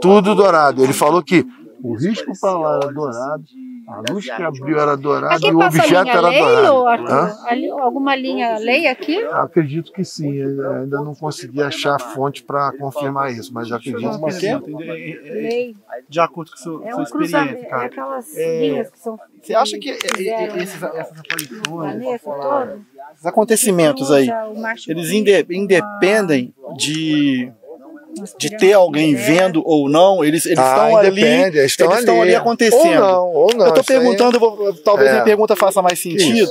Tudo 0.00 0.34
dourado. 0.34 0.82
Ele 0.82 0.92
falou 0.92 1.22
que 1.22 1.46
o 1.82 1.94
risco 1.94 2.32
para 2.40 2.58
lá 2.58 2.76
era 2.82 2.92
dourado, 2.92 3.44
a 3.86 4.12
luz 4.12 4.24
que 4.24 4.42
abriu 4.42 4.78
era 4.78 4.96
dourada 4.96 5.46
e 5.46 5.50
o 5.50 5.60
objeto 5.60 6.08
era 6.08 6.66
dourado. 6.66 7.38
Ali, 7.46 7.70
alguma 7.70 8.16
linha 8.16 8.58
lei 8.58 8.86
aqui? 8.86 9.22
Acredito 9.24 9.92
que 9.92 10.04
sim. 10.04 10.34
Eu 10.34 10.72
ainda 10.72 11.00
não 11.02 11.14
consegui 11.14 11.62
achar 11.62 11.98
fonte 12.00 12.42
para 12.42 12.72
confirmar 12.72 13.32
isso, 13.32 13.52
mas 13.54 13.70
acredito 13.70 14.20
que 14.24 14.30
sim. 14.32 14.56
Lei. 14.58 15.76
De 16.08 16.20
acordo 16.20 16.50
com 16.50 16.56
a 16.56 16.60
sua, 16.60 16.88
é 16.88 16.94
um 16.94 17.06
sua 17.06 17.22
experiência, 17.22 17.68
cara. 17.68 17.82
É 17.82 17.86
aquelas 17.86 18.36
é, 18.36 18.60
linhas 18.60 18.90
que 18.90 18.98
são. 18.98 19.18
Você 19.40 19.54
acha 19.54 19.78
que 19.78 19.90
esses, 19.90 20.82
essas 20.82 21.18
aparições, 21.20 22.02
esses 23.14 23.26
acontecimentos 23.26 24.10
aí, 24.10 24.28
eles 24.88 25.10
independem 25.48 26.52
de 26.76 27.52
de 28.38 28.56
ter 28.56 28.72
alguém 28.72 29.14
vendo 29.14 29.62
ou 29.64 29.88
não, 29.88 30.24
eles, 30.24 30.46
eles 30.46 30.58
ah, 30.58 30.70
estão 30.70 30.96
ali. 30.96 31.22
Eles 31.22 31.70
estão, 31.70 31.86
eles 31.88 31.98
estão 32.00 32.14
ali. 32.22 32.30
ali. 32.30 32.34
acontecendo. 32.34 32.84
Ou 32.84 32.94
não, 32.94 33.26
ou 33.32 33.54
não. 33.54 33.66
Eu 33.66 33.68
estou 33.68 33.84
perguntando, 33.84 34.38
vou, 34.38 34.74
talvez 34.74 35.08
é. 35.08 35.12
minha 35.12 35.24
pergunta 35.24 35.56
faça 35.56 35.82
mais 35.82 35.98
sentido. 35.98 36.50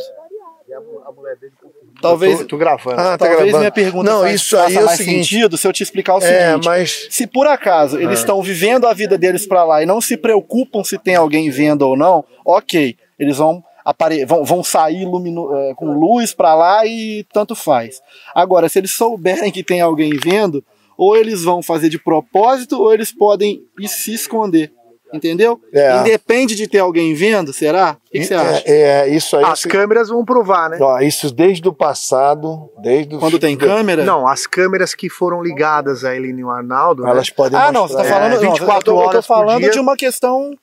Talvez, 2.01 2.39
tô, 2.39 2.45
tô 2.45 2.57
gravando. 2.57 2.99
Ah, 2.99 3.17
tá 3.17 3.19
talvez 3.19 3.39
gravando. 3.39 3.59
minha 3.59 3.71
pergunta 3.71 4.11
não, 4.11 4.21
faz, 4.21 4.35
isso 4.35 4.57
faça 4.57 4.79
é 4.79 4.83
mais 4.83 4.97
seguinte, 4.97 5.29
sentido 5.29 5.57
se 5.57 5.67
eu 5.67 5.73
te 5.73 5.81
explicar 5.81 6.15
o 6.15 6.17
é, 6.17 6.21
seguinte. 6.49 6.65
Mas... 6.65 7.07
Se 7.09 7.25
por 7.25 7.47
acaso 7.47 7.97
eles 7.97 8.09
ah. 8.09 8.21
estão 8.21 8.41
vivendo 8.41 8.85
a 8.85 8.93
vida 8.93 9.17
deles 9.17 9.47
para 9.47 9.63
lá 9.63 9.81
e 9.81 9.85
não 9.85 10.01
se 10.01 10.17
preocupam 10.17 10.83
se 10.83 10.97
tem 10.97 11.15
alguém 11.15 11.49
vendo 11.49 11.83
ou 11.83 11.97
não, 11.97 12.23
ok, 12.45 12.95
eles 13.17 13.37
vão 13.37 13.63
apare 13.85 14.25
vão, 14.25 14.43
vão 14.43 14.63
sair 14.63 15.05
lumino, 15.05 15.53
é, 15.55 15.73
com 15.75 15.93
luz 15.93 16.33
para 16.33 16.55
lá 16.55 16.85
e 16.85 17.23
tanto 17.31 17.55
faz. 17.55 18.01
Agora, 18.33 18.67
se 18.67 18.79
eles 18.79 18.91
souberem 18.91 19.51
que 19.51 19.63
tem 19.63 19.79
alguém 19.79 20.11
vendo, 20.17 20.63
ou 20.97 21.15
eles 21.15 21.43
vão 21.43 21.61
fazer 21.61 21.89
de 21.89 21.99
propósito, 21.99 22.81
ou 22.81 22.93
eles 22.93 23.11
podem 23.11 23.63
ir 23.79 23.87
se 23.87 24.13
esconder. 24.13 24.71
Entendeu? 25.13 25.61
É. 25.71 25.99
Independe 25.99 26.55
de 26.55 26.67
ter 26.67 26.79
alguém 26.79 27.13
vendo, 27.13 27.53
será? 27.53 27.95
O 28.05 28.11
que, 28.11 28.19
que 28.19 28.25
você 28.25 28.33
é, 28.33 28.37
acha? 28.37 28.63
É, 28.65 28.73
é, 28.73 29.09
isso 29.09 29.37
aí. 29.37 29.45
As 29.45 29.63
câmeras 29.63 30.09
vão 30.09 30.25
provar, 30.25 30.69
né? 30.69 30.77
Ó, 30.81 30.99
isso 30.99 31.33
desde 31.33 31.65
o 31.69 31.71
passado, 31.71 32.69
desde 32.81 33.15
Quando 33.17 33.39
tem 33.39 33.55
câmera? 33.55 34.03
Não, 34.03 34.27
as 34.27 34.45
câmeras 34.45 34.93
que 34.93 35.09
foram 35.09 35.41
ligadas 35.41 36.03
a 36.03 36.13
ele 36.15 36.29
e 36.29 36.43
o 36.43 36.49
Arnaldo. 36.49 37.03
Né? 37.03 37.11
Elas 37.11 37.29
né? 37.29 37.33
podem. 37.37 37.57
Ah, 37.57 37.71
não, 37.71 37.87
você 37.87 37.93
está 37.93 38.03
falando. 38.03 38.39
24 38.39 38.67
não, 38.67 38.75
eu 38.75 38.81
tô, 38.83 38.95
horas. 38.95 39.15
Eu 39.15 39.21
tô 39.21 39.27
falando 39.27 39.69
de 39.69 39.79
uma 39.79 39.95
questão 39.95 40.57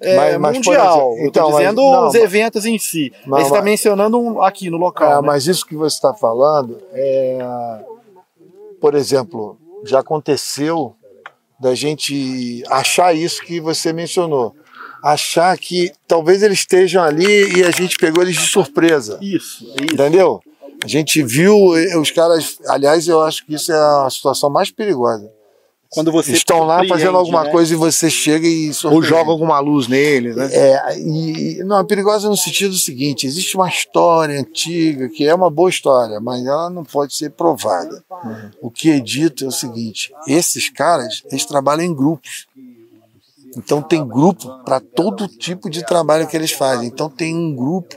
é, 0.00 0.16
mas, 0.16 0.38
mas 0.38 0.54
mundial. 0.54 1.12
Ser, 1.12 1.26
então, 1.26 1.50
dizendo 1.50 1.82
mas, 1.82 1.92
não, 1.92 2.08
os 2.08 2.14
eventos 2.14 2.64
em 2.64 2.78
si. 2.78 3.12
Não, 3.26 3.38
você 3.38 3.44
está 3.44 3.60
mencionando 3.60 4.18
um, 4.18 4.42
aqui 4.42 4.70
no 4.70 4.78
local. 4.78 5.12
É, 5.12 5.14
né? 5.16 5.20
Mas 5.26 5.46
isso 5.46 5.66
que 5.66 5.76
você 5.76 5.96
está 5.96 6.14
falando 6.14 6.78
é. 6.92 7.38
Por 8.80 8.94
exemplo, 8.94 9.58
já 9.84 10.00
aconteceu 10.00 10.94
da 11.58 11.74
gente 11.74 12.62
achar 12.68 13.14
isso 13.14 13.42
que 13.42 13.60
você 13.60 13.92
mencionou. 13.92 14.54
Achar 15.02 15.56
que 15.58 15.92
talvez 16.06 16.42
eles 16.42 16.60
estejam 16.60 17.02
ali 17.02 17.58
e 17.58 17.64
a 17.64 17.70
gente 17.70 17.96
pegou 17.96 18.22
eles 18.22 18.36
de 18.36 18.46
surpresa. 18.46 19.18
Isso, 19.20 19.64
é 19.78 19.84
isso. 19.84 19.94
Entendeu? 19.94 20.40
A 20.82 20.86
gente 20.86 21.22
viu 21.22 21.76
eh, 21.76 21.96
os 21.96 22.10
caras. 22.10 22.58
Aliás, 22.66 23.08
eu 23.08 23.20
acho 23.22 23.44
que 23.44 23.54
isso 23.54 23.72
é 23.72 23.76
a 23.76 24.08
situação 24.10 24.50
mais 24.50 24.70
perigosa 24.70 25.30
quando 25.90 26.12
você 26.12 26.32
estão 26.32 26.62
lá 26.62 26.86
fazendo 26.86 27.18
alguma 27.18 27.42
né? 27.42 27.50
coisa 27.50 27.74
e 27.74 27.76
você 27.76 28.08
chega 28.08 28.46
e 28.46 28.70
ou 28.84 29.02
joga 29.02 29.28
alguma 29.28 29.58
luz 29.58 29.88
neles, 29.88 30.36
né? 30.36 30.48
É, 30.52 30.98
e 31.00 31.64
não, 31.64 31.80
é 31.80 31.84
perigosa 31.84 32.28
no 32.28 32.36
sentido 32.36 32.74
seguinte: 32.76 33.26
existe 33.26 33.56
uma 33.56 33.68
história 33.68 34.38
antiga 34.38 35.08
que 35.08 35.26
é 35.26 35.34
uma 35.34 35.50
boa 35.50 35.68
história, 35.68 36.20
mas 36.20 36.46
ela 36.46 36.70
não 36.70 36.84
pode 36.84 37.16
ser 37.16 37.30
provada. 37.30 38.04
Uhum. 38.08 38.50
O 38.62 38.70
que 38.70 38.88
é 38.88 39.00
dito 39.00 39.44
é 39.44 39.48
o 39.48 39.52
seguinte: 39.52 40.12
esses 40.28 40.70
caras 40.70 41.22
eles 41.30 41.44
trabalham 41.44 41.84
em 41.84 41.94
grupos. 41.94 42.46
Então 43.56 43.82
tem 43.82 44.06
grupo 44.06 44.62
para 44.64 44.78
todo 44.78 45.26
tipo 45.26 45.68
de 45.68 45.84
trabalho 45.84 46.28
que 46.28 46.36
eles 46.36 46.52
fazem. 46.52 46.86
Então 46.86 47.10
tem 47.10 47.34
um 47.34 47.52
grupo 47.52 47.96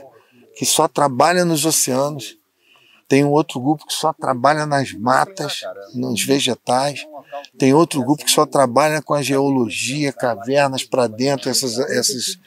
que 0.56 0.66
só 0.66 0.88
trabalha 0.88 1.44
nos 1.44 1.64
oceanos, 1.64 2.36
tem 3.08 3.24
um 3.24 3.30
outro 3.30 3.60
grupo 3.60 3.86
que 3.86 3.92
só 3.92 4.12
trabalha 4.12 4.66
nas 4.66 4.92
matas, 4.92 5.60
nos 5.94 6.22
vegetais, 6.24 7.06
tem 7.58 7.74
outro 7.74 8.02
grupo 8.02 8.24
que 8.24 8.30
só 8.30 8.46
trabalha 8.46 9.02
com 9.02 9.14
a 9.14 9.22
geologia, 9.22 10.12
cavernas 10.12 10.84
para 10.84 11.06
dentro, 11.06 11.50
essas, 11.50 11.78
essas 11.78 12.38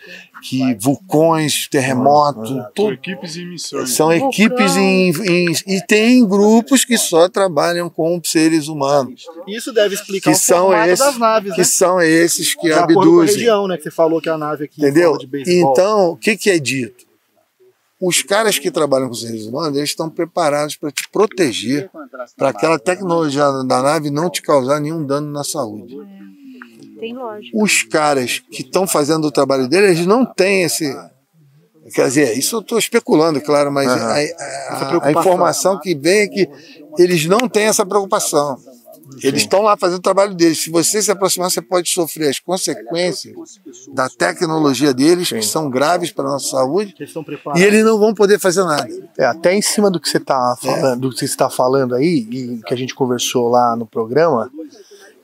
que 0.42 0.76
vulcões, 0.76 1.68
terremotos. 1.68 2.50
São 2.76 2.92
equipes 2.92 3.38
em 3.38 3.46
missões. 3.50 3.90
São 3.92 4.14
equipes 4.14 4.76
em, 4.76 5.10
em, 5.10 5.52
e 5.68 5.82
tem 5.86 6.26
grupos 6.26 6.86
que 6.86 6.98
só 6.98 7.28
trabalham 7.28 7.90
com 7.90 8.20
seres 8.24 8.68
humanos. 8.68 9.26
Isso 9.48 9.74
deve 9.74 9.96
explicar 9.96 10.32
que 10.32 10.36
o 10.36 10.40
são 10.40 10.74
esses, 10.74 11.00
das 11.00 11.18
naves, 11.18 11.54
que 11.54 11.60
né? 11.60 11.64
são 11.64 12.02
esses 12.02 12.56
que 12.56 12.68
De 12.68 12.74
abduzem. 12.74 13.04
Com 13.04 13.22
a 13.22 13.26
região, 13.26 13.68
né? 13.68 13.78
Que 13.78 13.84
você 13.84 13.92
falou 13.92 14.22
que 14.22 14.30
a 14.30 14.38
nave 14.38 14.66
aqui 14.66 14.82
Entendeu? 14.82 15.18
Então, 15.46 16.12
o 16.12 16.18
que, 16.18 16.38
que 16.38 16.50
é 16.50 16.60
dito? 16.60 17.07
Os 18.00 18.22
caras 18.22 18.60
que 18.60 18.70
trabalham 18.70 19.08
com 19.08 19.16
seres 19.16 19.46
humanos, 19.46 19.76
eles 19.78 19.90
estão 19.90 20.10
preparados 20.10 20.76
para 20.76 20.92
te 20.92 21.10
proteger, 21.10 21.90
para 22.38 22.50
aquela 22.50 22.78
tecnologia 22.78 23.52
da 23.64 23.82
nave 23.82 24.12
não 24.12 24.30
te 24.30 24.42
causar 24.42 24.80
nenhum 24.80 25.04
dano 25.04 25.32
na 25.32 25.44
saúde. 25.44 25.98
Tem 27.00 27.16
lógica. 27.16 27.58
Os 27.58 27.84
caras 27.84 28.42
que 28.52 28.62
estão 28.62 28.88
fazendo 28.88 29.26
o 29.26 29.32
trabalho 29.32 29.68
deles, 29.68 29.92
eles 29.92 30.06
não 30.06 30.26
têm 30.26 30.64
esse. 30.64 30.96
Quer 31.94 32.08
dizer, 32.08 32.38
isso 32.38 32.58
eu 32.58 32.60
estou 32.60 32.78
especulando, 32.78 33.40
claro, 33.42 33.72
mas 33.72 33.88
uhum. 33.88 33.94
a, 33.94 34.16
a, 34.16 35.08
a, 35.08 35.12
informação 35.12 35.80
que 35.80 35.96
vem 35.96 36.22
é 36.22 36.28
que 36.28 36.50
eles 37.00 37.26
não 37.26 37.48
têm 37.48 37.66
essa 37.66 37.86
preocupação. 37.86 38.58
Eles 39.24 39.42
estão 39.42 39.62
lá 39.62 39.78
fazendo 39.78 40.00
o 40.00 40.02
trabalho 40.02 40.34
deles. 40.34 40.64
Se 40.64 40.70
você 40.70 41.02
se 41.02 41.10
aproximar, 41.10 41.50
você 41.50 41.62
pode 41.62 41.90
sofrer 41.90 42.30
as 42.30 42.40
consequências 42.40 43.36
da 43.94 44.10
tecnologia 44.10 44.94
deles, 44.94 45.30
Sim. 45.30 45.40
que 45.40 45.46
são 45.46 45.70
graves 45.70 46.12
para 46.12 46.26
a 46.26 46.32
nossa 46.32 46.50
saúde, 46.50 46.96
e 47.56 47.64
eles 47.64 47.86
não 47.86 47.98
vão 47.98 48.14
poder 48.14 48.40
fazer 48.40 48.64
nada. 48.64 48.88
É, 49.18 49.26
até 49.26 49.54
em 49.54 49.62
cima 49.62 49.90
do 49.90 50.00
que 50.00 50.10
você 50.10 50.18
está 50.18 50.56
falando, 50.62 51.08
é. 51.08 51.12
que 51.12 51.20
você 51.20 51.26
está 51.26 51.50
falando 51.50 51.96
aí, 51.96 52.28
e 52.30 52.62
que 52.66 52.74
a 52.74 52.78
gente 52.78 52.94
conversou 52.94 53.50
lá 53.50 53.76
no 53.76 53.86
programa, 53.86 54.52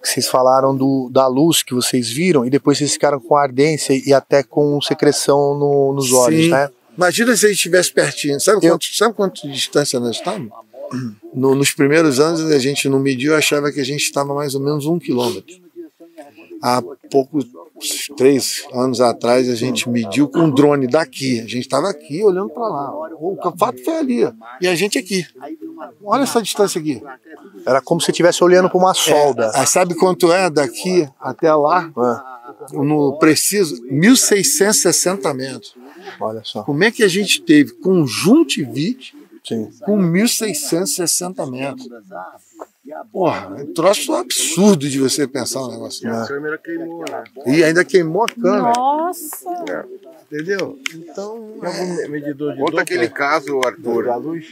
vocês 0.01 0.27
falaram 0.27 0.75
do, 0.75 1.09
da 1.11 1.27
luz 1.27 1.63
que 1.63 1.73
vocês 1.73 2.09
viram, 2.09 2.45
e 2.45 2.49
depois 2.49 2.77
vocês 2.77 2.93
ficaram 2.93 3.19
com 3.19 3.35
ardência 3.35 3.93
e 3.93 4.13
até 4.13 4.43
com 4.43 4.81
secreção 4.81 5.57
no, 5.57 5.93
nos 5.93 6.11
olhos, 6.11 6.45
Sim. 6.45 6.51
né? 6.51 6.69
Imagina 6.95 7.35
se 7.35 7.45
a 7.45 7.49
gente 7.49 7.57
estivesse 7.57 7.91
pertinho. 7.91 8.39
Sabe, 8.39 8.65
Eu... 8.65 8.73
quanto, 8.73 8.85
sabe 8.95 9.13
quanto 9.15 9.41
de 9.47 9.53
distância 9.53 9.99
nós 9.99 10.17
estamos? 10.17 10.51
No, 11.33 11.55
nos 11.55 11.71
primeiros 11.71 12.19
anos 12.19 12.41
a 12.41 12.59
gente 12.59 12.87
não 12.87 12.99
mediu, 12.99 13.35
achava 13.35 13.71
que 13.71 13.79
a 13.79 13.85
gente 13.85 14.03
estava 14.03 14.33
mais 14.33 14.55
ou 14.55 14.61
menos 14.61 14.85
um 14.85 14.99
quilômetro. 14.99 15.55
Há 16.61 16.81
poucos 17.11 17.45
três 18.15 18.65
anos 18.73 19.01
atrás 19.01 19.49
a 19.49 19.55
gente 19.55 19.89
mediu 19.89 20.29
com 20.29 20.39
um 20.39 20.49
drone 20.49 20.87
daqui. 20.87 21.39
A 21.39 21.43
gente 21.43 21.59
estava 21.59 21.89
aqui 21.89 22.23
olhando 22.23 22.49
para 22.49 22.67
lá. 22.67 22.93
O 23.19 23.37
fato 23.57 23.83
foi 23.83 23.97
ali. 23.97 24.33
E 24.61 24.67
a 24.67 24.75
gente 24.75 24.97
aqui. 24.97 25.25
Olha 26.03 26.23
essa 26.23 26.41
distância 26.41 26.79
aqui. 26.79 27.01
Era 27.65 27.81
como 27.81 27.99
se 27.99 28.11
estivesse 28.11 28.43
olhando 28.43 28.69
para 28.69 28.77
uma 28.77 28.93
solda. 28.93 29.51
É, 29.55 29.65
sabe 29.65 29.95
quanto 29.95 30.31
é 30.31 30.49
daqui 30.49 31.07
até 31.19 31.53
lá? 31.53 31.91
É. 31.97 32.77
No 32.77 33.17
preciso, 33.17 33.83
1.660 33.87 35.33
metros. 35.33 35.75
Olha 36.19 36.41
só. 36.43 36.63
Como 36.63 36.83
é 36.83 36.91
que 36.91 37.03
a 37.03 37.07
gente 37.07 37.41
teve 37.41 37.73
conjuntivite 37.73 39.15
Sim. 39.45 39.69
com 39.81 39.97
1.660 39.97 41.49
metros. 41.49 41.87
Porra, 43.11 43.55
é 43.57 43.63
um 43.63 43.73
troço 43.73 44.13
absurdo 44.13 44.89
de 44.89 44.99
você 44.99 45.27
pensar 45.27 45.61
um 45.63 45.71
negócio. 45.71 46.07
Né? 46.07 46.21
A 46.21 46.27
câmera 46.27 46.57
queimou, 46.57 47.05
né? 47.09 47.23
E 47.45 47.63
ainda 47.63 47.83
queimou 47.83 48.23
a 48.23 48.27
câmera. 48.27 48.73
Nossa! 48.75 49.49
É. 49.69 49.85
Entendeu? 50.31 50.79
Então. 50.93 51.53
É... 51.61 52.07
medidor 52.07 52.53
de 52.53 52.59
Conta 52.59 52.81
aquele 52.81 53.09
caso, 53.09 53.61
Arthur. 53.63 54.05
Da 54.05 54.15
luz 54.15 54.45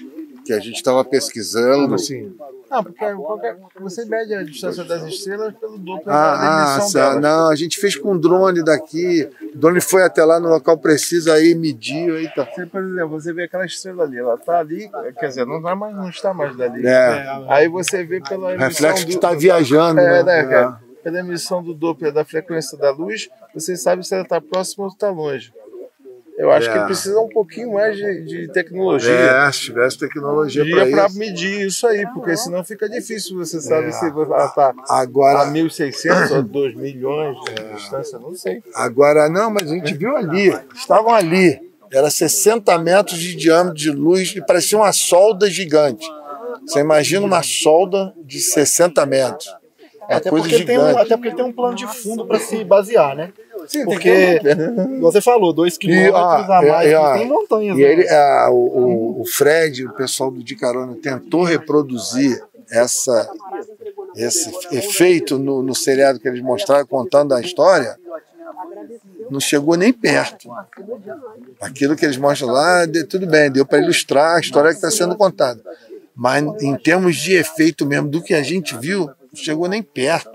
que 0.46 0.54
a 0.54 0.60
gente 0.60 0.76
estava 0.76 1.04
pesquisando. 1.04 1.96
Assim. 1.96 2.34
Não, 2.70 2.84
porque 2.84 3.14
qualquer, 3.14 3.58
você 3.82 4.06
mede 4.06 4.34
a 4.34 4.44
distância 4.44 4.86
das 4.86 5.04
estrelas 5.04 5.54
pelo 5.56 5.78
duplo 5.78 6.04
ah, 6.08 6.38
da 6.38 6.80
emissão 6.80 7.02
ah, 7.02 7.20
Não, 7.20 7.50
a 7.50 7.56
gente 7.56 7.78
fez 7.78 7.98
com 7.98 8.14
um 8.14 8.18
drone 8.18 8.64
daqui. 8.64 9.30
O 9.54 9.58
drone 9.58 9.82
foi 9.82 10.04
até 10.04 10.24
lá 10.24 10.40
no 10.40 10.48
local 10.48 10.78
preciso, 10.78 11.32
aí 11.32 11.54
mediu. 11.54 12.16
Aí 12.16 12.30
tá. 12.34 12.46
Você, 12.46 12.66
por 12.66 12.82
exemplo, 12.82 13.10
você 13.10 13.34
vê 13.34 13.44
aquela 13.44 13.66
estrela 13.66 14.04
ali, 14.04 14.18
ela 14.18 14.38
tá 14.38 14.60
ali, 14.60 14.90
quer 15.20 15.28
dizer, 15.28 15.46
não, 15.46 15.62
tá 15.62 15.76
mais, 15.76 15.96
não 15.96 16.10
está 16.10 16.34
mais 16.34 16.56
dali. 16.56 16.88
É. 16.88 17.44
Aí 17.50 17.68
você 17.68 18.06
vê 18.06 18.22
pela 18.22 18.54
emissão. 18.54 18.70
Reflexo 18.70 19.06
do, 19.06 19.10
que 19.10 19.16
está 19.16 19.34
viajando. 19.34 20.00
É, 20.00 20.24
né? 20.24 20.44
né 20.44 20.54
é. 20.54 20.92
Pela 21.04 21.20
emissão 21.20 21.62
do 21.62 21.74
Doppler 21.74 22.14
da 22.14 22.24
frequência 22.24 22.78
da 22.78 22.92
luz, 22.92 23.30
você 23.54 23.76
sabe 23.76 24.08
se 24.08 24.14
ela 24.14 24.24
está 24.24 24.40
próxima 24.40 24.86
ou 24.86 24.92
está 24.92 25.10
longe. 25.10 25.52
Eu 26.42 26.50
acho 26.50 26.68
é. 26.72 26.74
que 26.74 26.86
precisa 26.86 27.20
um 27.20 27.30
pouquinho 27.30 27.74
mais 27.74 27.96
de, 27.96 28.24
de 28.24 28.48
tecnologia. 28.48 29.12
É, 29.12 29.52
se 29.52 29.60
tivesse 29.60 30.00
tecnologia 30.00 30.64
para 30.90 31.08
medir 31.10 31.68
isso 31.68 31.86
aí, 31.86 32.04
porque 32.16 32.36
senão 32.36 32.64
fica 32.64 32.90
difícil 32.90 33.38
você 33.38 33.62
sabe 33.62 33.90
é. 33.90 33.92
se 33.92 34.08
ela 34.08 34.46
está 34.46 34.74
agora, 34.90 35.42
a 35.42 35.54
1.600 35.54 36.36
ou 36.36 36.42
2 36.42 36.76
milhões 36.76 37.38
de 37.42 37.62
é. 37.62 37.74
distância, 37.76 38.18
não 38.18 38.34
sei. 38.34 38.64
Agora, 38.74 39.30
não, 39.30 39.52
mas 39.52 39.72
a 39.72 39.76
gente 39.76 39.94
viu 39.94 40.18
ali, 40.18 40.52
estavam 40.74 41.14
ali. 41.14 41.62
Era 41.94 42.10
60 42.10 42.76
metros 42.80 43.20
de 43.20 43.36
diâmetro 43.36 43.78
de 43.78 43.92
luz 43.92 44.34
e 44.36 44.44
parecia 44.44 44.80
uma 44.80 44.92
solda 44.92 45.48
gigante. 45.48 46.08
Você 46.66 46.80
imagina 46.80 47.24
uma 47.24 47.44
solda 47.44 48.16
de 48.26 48.40
60 48.40 49.06
metros. 49.06 49.48
É, 50.10 50.16
até, 50.16 50.30
porque 50.32 50.66
tem 50.66 50.80
um, 50.80 50.98
até 50.98 51.16
porque 51.16 51.36
tem 51.36 51.46
um 51.46 51.52
plano 51.52 51.76
de 51.76 51.86
fundo 51.86 52.26
para 52.26 52.40
se 52.40 52.64
basear, 52.64 53.16
né? 53.16 53.32
Sim, 53.68 53.86
porque 53.86 54.40
você 55.00 55.22
falou, 55.22 55.54
dois 55.54 55.78
quilômetros 55.78 56.16
ah, 56.16 56.60
a 56.60 56.62
mais, 56.62 56.90
é, 56.90 57.14
tem 57.14 57.28
montanhas. 57.28 57.78
E 57.78 57.82
né? 57.82 57.92
ele, 57.92 58.10
ah, 58.10 58.50
o, 58.52 59.22
o, 59.22 59.26
Fred, 59.26 59.86
o 59.86 59.94
pessoal 59.94 60.32
do 60.32 60.44
De 60.44 60.56
Carona, 60.56 60.96
tentou 61.02 61.44
reproduzir 61.44 62.44
essa, 62.70 63.30
esse 64.16 64.50
efeito 64.72 65.38
no, 65.38 65.62
no 65.62 65.76
seriado 65.76 66.20
que 66.20 66.28
eles 66.28 66.42
mostraram, 66.42 66.86
contando 66.86 67.34
a 67.34 67.42
história, 67.42 67.98
não 69.30 69.40
chegou 69.40 69.76
nem 69.76 69.94
perto. 69.94 70.50
Aquilo 71.60 71.96
que 71.96 72.06
eles 72.06 72.18
mostram 72.18 72.50
lá, 72.50 72.86
tudo 73.10 73.26
bem, 73.28 73.52
deu 73.52 73.66
para 73.66 73.80
ilustrar 73.80 74.38
a 74.38 74.40
história 74.40 74.72
que 74.72 74.76
está 74.76 74.92
sendo 74.92 75.16
contada. 75.16 75.62
Mas 76.16 76.44
em 76.62 76.76
termos 76.76 77.16
de 77.16 77.34
efeito 77.34 77.86
mesmo, 77.86 78.10
do 78.10 78.22
que 78.22 78.34
a 78.34 78.44
gente 78.44 78.78
viu, 78.78 79.10
chegou 79.34 79.68
nem 79.68 79.82
perto. 79.82 80.30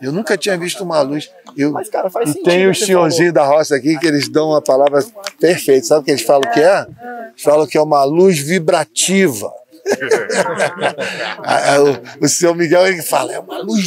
Eu 0.00 0.12
nunca 0.12 0.36
tinha 0.36 0.56
visto 0.56 0.82
uma 0.82 1.00
luz. 1.00 1.30
Eu, 1.56 1.72
Mas, 1.72 1.88
cara, 1.88 2.10
faz 2.10 2.34
e 2.34 2.42
tem 2.42 2.68
os 2.68 2.78
senhorzinhos 2.78 3.32
da 3.32 3.44
roça 3.44 3.76
aqui 3.76 3.98
que 3.98 4.06
eles 4.06 4.28
dão 4.28 4.50
uma 4.50 4.62
palavra 4.62 5.04
perfeita. 5.40 5.86
Sabe 5.86 6.02
o 6.02 6.04
que 6.04 6.10
eles 6.10 6.22
falam 6.22 6.50
que 6.52 6.60
é? 6.60 6.86
Eles 7.30 7.42
falam 7.42 7.66
que 7.66 7.78
é 7.78 7.82
uma 7.82 8.04
luz 8.04 8.38
vibrativa. 8.38 9.52
o, 12.20 12.24
o 12.24 12.28
senhor 12.28 12.54
Miguel 12.54 12.86
ele 12.86 13.02
fala, 13.02 13.32
é 13.32 13.38
uma 13.38 13.60
luz 13.60 13.86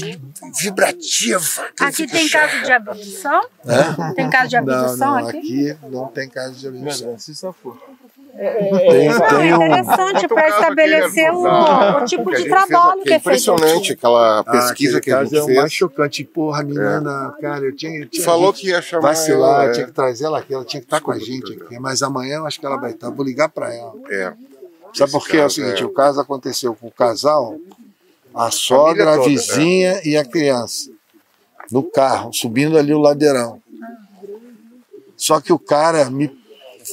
vibrativa. 0.59 1.67
Aqui 1.79 2.07
tem 2.07 2.29
caso 2.29 2.63
de 2.63 2.71
abdução? 2.71 3.41
É? 3.65 4.13
Tem 4.13 4.29
caso 4.29 4.49
de 4.49 4.57
abdução 4.57 4.97
não, 4.97 5.21
não, 5.21 5.27
aqui? 5.27 5.71
Aqui 5.71 5.77
não 5.89 6.07
tem 6.07 6.29
caso 6.29 6.55
de 6.55 6.67
abdução. 6.67 7.17
Se 7.17 7.35
só 7.35 7.51
for. 7.51 7.77
É, 8.39 8.51
tem, 8.91 9.39
tem 9.39 9.53
um... 9.53 9.65
interessante 9.65 10.27
para 10.27 10.49
estabelecer 10.49 11.33
o, 11.33 11.43
o, 11.43 12.05
tipo 12.05 12.35
de 12.35 12.45
trabalho 12.47 13.01
que 13.01 13.13
é 13.13 13.19
feito. 13.19 13.49
Impressionante 13.49 13.93
aquela 13.93 14.39
ah, 14.39 14.43
pesquisa 14.43 14.99
ah, 14.99 15.01
que 15.01 15.11
a 15.11 15.23
gente 15.23 15.37
é 15.37 15.43
fez. 15.43 15.57
É 15.57 15.59
mais 15.61 15.73
chocante. 15.73 16.23
Porra, 16.23 16.61
a 16.61 16.63
menina, 16.63 17.35
é. 17.35 17.41
cara, 17.41 17.65
eu 17.65 17.75
tinha, 17.75 17.99
eu 17.99 18.07
tinha 18.07 18.23
Falou 18.23 18.53
que 18.53 18.67
ia 18.67 18.79
chamar 18.79 19.09
vacilar, 19.09 19.63
ela, 19.63 19.69
é. 19.69 19.71
tinha 19.71 19.85
que 19.87 19.91
trazer 19.91 20.25
ela 20.25 20.37
aqui, 20.37 20.53
ela 20.53 20.63
tinha 20.63 20.79
que 20.79 20.85
estar 20.85 21.01
com 21.01 21.11
a 21.11 21.17
gente 21.17 21.51
aqui. 21.53 21.79
Mas 21.79 22.03
amanhã 22.03 22.35
eu 22.35 22.45
acho 22.45 22.59
que 22.59 22.65
ela 22.65 22.77
vai 22.77 22.91
estar. 22.91 23.09
Vou 23.09 23.25
ligar 23.25 23.49
para 23.49 23.73
ela. 23.73 23.93
É. 24.11 24.33
Sabe 24.93 25.11
por 25.11 25.27
quê? 25.27 25.37
É 25.37 25.45
o 25.45 25.49
seguinte, 25.49 25.83
o 25.83 25.89
caso 25.89 26.21
aconteceu 26.21 26.75
com 26.75 26.87
o 26.87 26.91
casal, 26.91 27.57
a 28.35 28.51
sogra, 28.51 29.11
a, 29.11 29.15
a 29.15 29.21
vizinha 29.21 29.99
e 30.05 30.15
a 30.15 30.23
criança. 30.23 30.91
No 31.71 31.81
carro, 31.81 32.31
subindo 32.31 32.77
ali 32.77 32.93
o 32.93 32.99
ladeirão. 32.99 33.59
Só 35.15 35.41
que 35.41 35.51
o 35.51 35.57
cara 35.57 36.07
me 36.11 36.27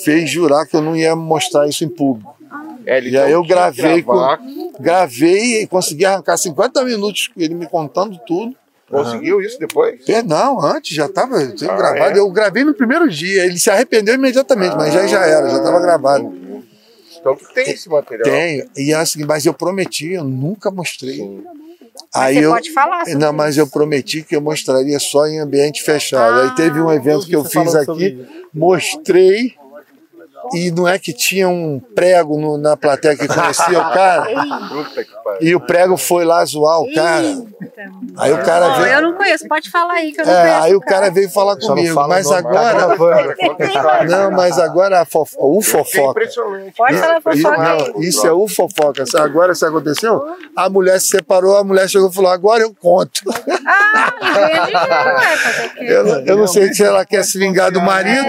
fez 0.03 0.31
jurar 0.31 0.67
que 0.67 0.77
eu 0.77 0.83
não 0.83 0.97
ia 0.97 1.15
mostrar 1.15 1.69
isso 1.69 1.85
em 1.85 1.89
público. 1.89 2.35
É, 2.87 3.01
e 3.01 3.17
aí 3.17 3.33
eu 3.33 3.43
gravei, 3.43 4.03
com, 4.03 4.21
gravei 4.79 5.63
e 5.63 5.67
consegui 5.67 6.05
arrancar 6.05 6.37
50 6.37 6.85
minutos 6.85 7.31
ele 7.37 7.55
me 7.55 7.67
contando 7.67 8.19
tudo. 8.27 8.55
Conseguiu 8.91 9.41
isso 9.41 9.59
depois? 9.59 10.01
Não, 10.27 10.63
antes 10.63 10.95
já 10.95 11.07
estava 11.07 11.37
ah, 11.39 11.77
gravado. 11.77 12.17
É? 12.17 12.19
Eu 12.19 12.31
gravei 12.31 12.65
no 12.65 12.75
primeiro 12.75 13.09
dia. 13.09 13.47
Ele 13.47 13.59
se 13.59 13.71
arrependeu 13.71 14.15
imediatamente, 14.15 14.75
ah, 14.75 14.77
mas 14.77 14.93
já, 14.93 15.07
já 15.07 15.25
era, 15.25 15.49
já 15.49 15.57
estava 15.57 15.81
gravado. 15.81 16.33
Então 17.19 17.37
tem 17.55 17.71
esse 17.71 17.89
material? 17.89 18.25
Tenho. 18.25 18.69
E 18.77 18.93
é 18.93 18.97
assim, 18.97 19.25
mas 19.25 19.47
eu 19.47 19.55
prometi, 19.55 20.13
eu 20.13 20.25
nunca 20.25 20.71
mostrei. 20.71 21.17
Sim. 21.17 21.43
Aí 22.15 22.37
eu, 22.37 22.51
pode 22.51 22.71
falar. 22.73 23.05
Não, 23.17 23.33
mas 23.33 23.57
eu 23.57 23.67
prometi 23.67 24.23
que 24.23 24.37
eu 24.37 24.41
mostraria 24.41 24.99
só 24.99 25.27
em 25.27 25.41
ambiente 25.41 25.83
fechado. 25.83 26.41
Ah, 26.41 26.45
Aí 26.45 26.55
teve 26.55 26.81
um 26.81 26.93
evento 26.93 27.27
que 27.27 27.35
eu 27.35 27.45
fiz 27.45 27.75
aqui, 27.75 28.25
mostrei 28.53 29.55
e 30.53 30.71
não 30.71 30.87
é 30.87 30.99
que 30.99 31.13
tinha 31.13 31.49
um 31.49 31.81
prego 31.95 32.39
no, 32.39 32.59
na 32.59 32.77
plateia 32.77 33.17
que 33.17 33.27
conhecia 33.27 33.79
o 33.79 33.93
cara? 33.93 34.27
e 35.41 35.55
o 35.55 35.61
prego 35.61 35.97
foi 35.97 36.25
lá 36.25 36.45
zoar 36.45 36.81
o 36.81 36.93
cara. 36.93 37.27
Aí 38.17 38.33
o 38.33 38.43
cara 38.43 38.75
veio. 38.75 38.95
Eu 38.95 39.03
não 39.03 39.15
conheço, 39.15 39.49
pode 39.49 39.71
falar 39.71 39.95
aí 39.95 40.13
que 40.13 40.21
eu 40.21 40.27
não 40.27 40.33
é, 40.33 40.41
conheço. 40.43 40.65
Aí 40.65 40.75
o 40.75 40.81
cara 40.81 41.11
veio 41.11 41.31
falar 41.31 41.57
comigo. 41.57 41.95
Mas 42.09 42.31
agora. 42.31 42.97
não, 44.09 44.31
mas 44.31 44.59
agora 44.59 45.01
a 45.01 45.05
fofo... 45.05 45.37
o 45.39 45.63
fofoca. 45.63 46.21
Pode 46.77 46.99
falar 46.99 47.21
fofoca. 47.21 47.57
Não, 47.57 48.03
isso 48.03 48.27
é 48.27 48.33
o 48.33 48.47
fofoca. 48.47 49.05
Agora 49.17 49.55
se 49.55 49.65
aconteceu, 49.65 50.23
a 50.55 50.69
mulher 50.69 51.01
se 51.01 51.09
separou, 51.09 51.57
a 51.57 51.65
mulher 51.65 51.89
chegou 51.89 52.11
e 52.11 52.15
falou: 52.15 52.31
agora 52.31 52.63
eu 52.63 52.75
conto. 52.75 53.23
Ah, 53.67 54.13
é, 55.79 55.93
eu, 55.93 56.07
eu 56.27 56.37
não 56.37 56.47
sei 56.47 56.73
se 56.73 56.83
ela 56.83 57.05
quer 57.05 57.25
se 57.25 57.39
vingar 57.39 57.73
do 57.73 57.81
marido 57.81 58.25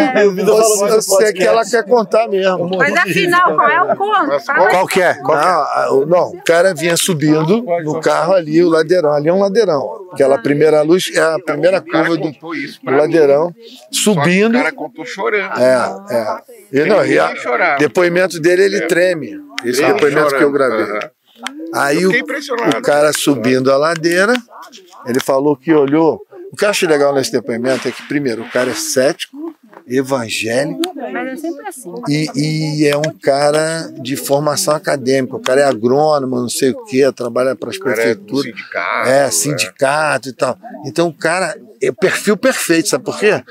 ou 0.53 1.01
se 1.01 1.23
é 1.23 1.33
que 1.33 1.43
ela 1.43 1.63
quer 1.65 1.83
contar 1.83 2.05
mesmo. 2.27 2.77
Mas 2.77 2.95
afinal, 2.95 3.56
qual 3.56 3.69
é 3.69 3.82
o 3.82 3.95
conto? 3.95 4.45
Qual 4.69 4.88
que 4.88 5.02
é? 5.02 5.18
Não, 5.22 6.06
não, 6.06 6.30
o 6.30 6.44
cara 6.44 6.73
vinha 6.73 6.98
subindo 6.98 7.64
no 7.84 7.99
carro 7.99 8.34
ali, 8.34 8.64
o 8.64 8.69
ladeirão. 8.69 9.11
Ali 9.11 9.30
é 9.30 9.34
um 9.34 9.40
ladeirão. 9.40 10.07
Aquela 10.11 10.38
primeira 10.38 10.82
luz 10.82 11.11
é 11.14 11.19
a 11.19 11.38
primeira 11.40 11.82
curva 11.82 12.18
do, 12.18 12.32
do 12.32 12.91
ladeirão. 12.91 13.53
Subindo. 13.91 14.56
O 14.56 14.60
cara 14.60 14.72
contou 14.72 15.06
chorando. 15.06 15.60
É, 15.60 16.15
é. 16.15 16.82
E, 16.82 16.86
não, 16.86 17.06
e 17.06 17.18
a, 17.19 17.77
depoimento 17.77 18.40
dele, 18.40 18.64
ele 18.64 18.82
treme. 18.82 19.40
Esse 19.64 19.84
é 19.84 19.94
depoimento 19.94 20.36
que 20.36 20.44
eu 20.44 20.52
gravei. 20.52 20.86
Aí 21.73 22.06
o, 22.06 22.10
o 22.10 22.82
cara 22.82 23.11
subindo 23.11 23.72
a 23.72 23.77
ladeira, 23.77 24.34
ele 25.06 25.19
falou 25.19 25.56
que 25.56 25.73
olhou. 25.73 26.26
O 26.51 26.55
que 26.55 26.65
eu 26.65 26.69
acho 26.69 26.88
legal 26.88 27.13
nesse 27.13 27.31
depoimento 27.31 27.88
é 27.88 27.91
que, 27.91 28.03
primeiro, 28.07 28.43
o 28.43 28.49
cara 28.49 28.72
é 28.72 28.76
cético, 28.76 29.53
evangélico. 29.88 30.81
Mas 30.95 31.27
é 31.27 31.35
sempre 31.35 31.67
assim. 31.67 31.93
E, 32.07 32.30
e, 32.35 32.88
é 32.88 32.97
um 32.97 33.11
cara 33.22 33.91
de 33.99 34.15
formação 34.15 34.76
acadêmica. 34.76 35.35
O 35.35 35.41
cara 35.41 35.61
é 35.61 35.63
agrônomo, 35.63 36.39
não 36.39 36.49
sei 36.49 36.72
o 36.72 36.84
quê, 36.85 37.11
trabalha 37.11 37.55
para 37.55 37.69
as 37.69 37.77
prefeituras. 37.77 38.45
É, 38.45 38.51
sindicato, 38.51 39.09
é, 39.09 39.31
sindicato 39.31 40.30
é. 40.30 40.31
e 40.31 40.34
tal. 40.34 40.57
Então 40.85 41.07
o 41.07 41.13
cara 41.13 41.57
é 41.81 41.89
o 41.89 41.93
perfil 41.93 42.38
perfeito, 42.38 42.89
sabe 42.89 43.03
por 43.03 43.19
quê? 43.19 43.43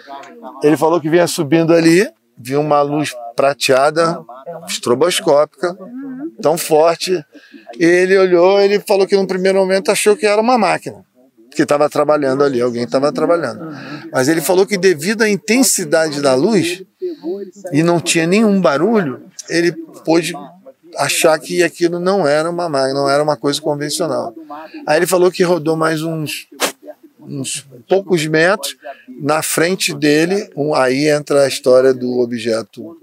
Ele 0.62 0.77
falou 0.77 1.01
que 1.01 1.09
vinha 1.09 1.27
subindo 1.27 1.73
ali, 1.73 2.09
viu 2.37 2.61
uma 2.61 2.83
luz 2.83 3.15
prateada, 3.37 4.21
estroboscópica, 4.66 5.77
tão 6.41 6.57
forte. 6.59 7.25
Ele 7.79 8.16
olhou, 8.16 8.61
ele 8.61 8.81
falou 8.81 9.07
que 9.07 9.16
no 9.16 9.27
primeiro 9.27 9.59
momento 9.59 9.91
achou 9.91 10.16
que 10.16 10.27
era 10.27 10.41
uma 10.41 10.59
máquina 10.59 11.05
que 11.55 11.63
estava 11.63 11.89
trabalhando 11.89 12.43
ali, 12.43 12.61
alguém 12.61 12.85
estava 12.85 13.13
trabalhando. 13.13 13.75
Mas 14.13 14.29
ele 14.29 14.41
falou 14.41 14.67
que 14.67 14.77
devido 14.77 15.23
à 15.23 15.29
intensidade 15.29 16.21
da 16.21 16.35
luz 16.35 16.83
e 17.73 17.83
não 17.83 18.01
tinha 18.01 18.27
nenhum 18.27 18.61
barulho, 18.61 19.23
ele 19.49 19.73
pôde 20.05 20.35
achar 20.97 21.39
que 21.39 21.63
aquilo 21.63 21.99
não 21.99 22.27
era 22.27 22.49
uma 22.51 22.69
máquina, 22.69 23.01
não 23.01 23.09
era 23.09 23.23
uma 23.23 23.37
coisa 23.37 23.61
convencional. 23.61 24.35
Aí 24.87 24.99
ele 24.99 25.07
falou 25.07 25.31
que 25.31 25.43
rodou 25.43 25.77
mais 25.77 26.03
uns, 26.03 26.47
uns 27.21 27.67
poucos 27.89 28.27
metros, 28.27 28.77
na 29.21 29.43
frente 29.43 29.95
dele, 29.95 30.51
um, 30.57 30.75
aí 30.75 31.09
entra 31.09 31.45
a 31.45 31.49
história 31.49 31.93
do 31.93 32.21
objeto 32.21 32.97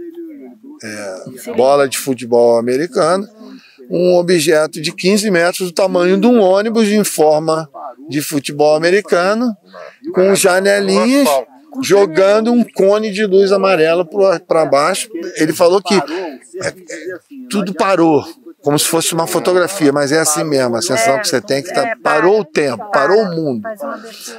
é, 0.84 1.52
bola 1.56 1.88
de 1.88 1.98
futebol 1.98 2.58
americano, 2.58 3.28
um 3.92 4.16
objeto 4.16 4.82
de 4.82 4.94
15 4.94 5.30
metros 5.30 5.70
do 5.70 5.74
tamanho 5.74 6.20
de 6.20 6.26
um 6.26 6.40
ônibus 6.40 6.88
em 6.88 7.04
forma 7.04 7.70
de 8.10 8.22
futebol 8.22 8.76
americano, 8.76 9.54
com 10.14 10.34
janelinhas, 10.34 11.28
jogando 11.82 12.54
um 12.54 12.64
cone 12.64 13.12
de 13.12 13.26
luz 13.26 13.52
amarela 13.52 14.08
para 14.48 14.66
baixo. 14.66 15.10
Ele 15.36 15.52
falou 15.52 15.82
que 15.82 15.94
é, 15.94 16.74
tudo 17.50 17.74
parou 17.74 18.24
como 18.64 18.78
se 18.78 18.86
fosse 18.86 19.14
uma 19.14 19.26
fotografia, 19.26 19.92
mas 19.92 20.12
é 20.12 20.20
assim 20.20 20.44
mesmo, 20.44 20.76
a 20.76 20.82
sensação 20.82 21.20
que 21.20 21.28
você 21.28 21.42
tem 21.42 21.64
que 21.64 21.74
tá, 21.74 21.96
parou 22.02 22.42
o 22.42 22.46
tempo, 22.46 22.90
parou 22.92 23.24
o 23.24 23.36
mundo. 23.36 23.68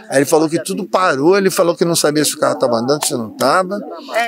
Aí 0.09 0.19
ele 0.19 0.25
falou 0.25 0.49
que 0.49 0.63
tudo 0.63 0.85
parou, 0.85 1.37
ele 1.37 1.51
falou 1.51 1.77
que 1.77 1.85
não 1.85 1.97
sabia 1.97 2.25
se 2.25 2.35
o 2.37 2.39
carro 2.39 2.55
estava 2.55 2.77
andando, 2.77 3.05
se 3.05 3.15
não 3.15 3.33
estava. 3.33 3.81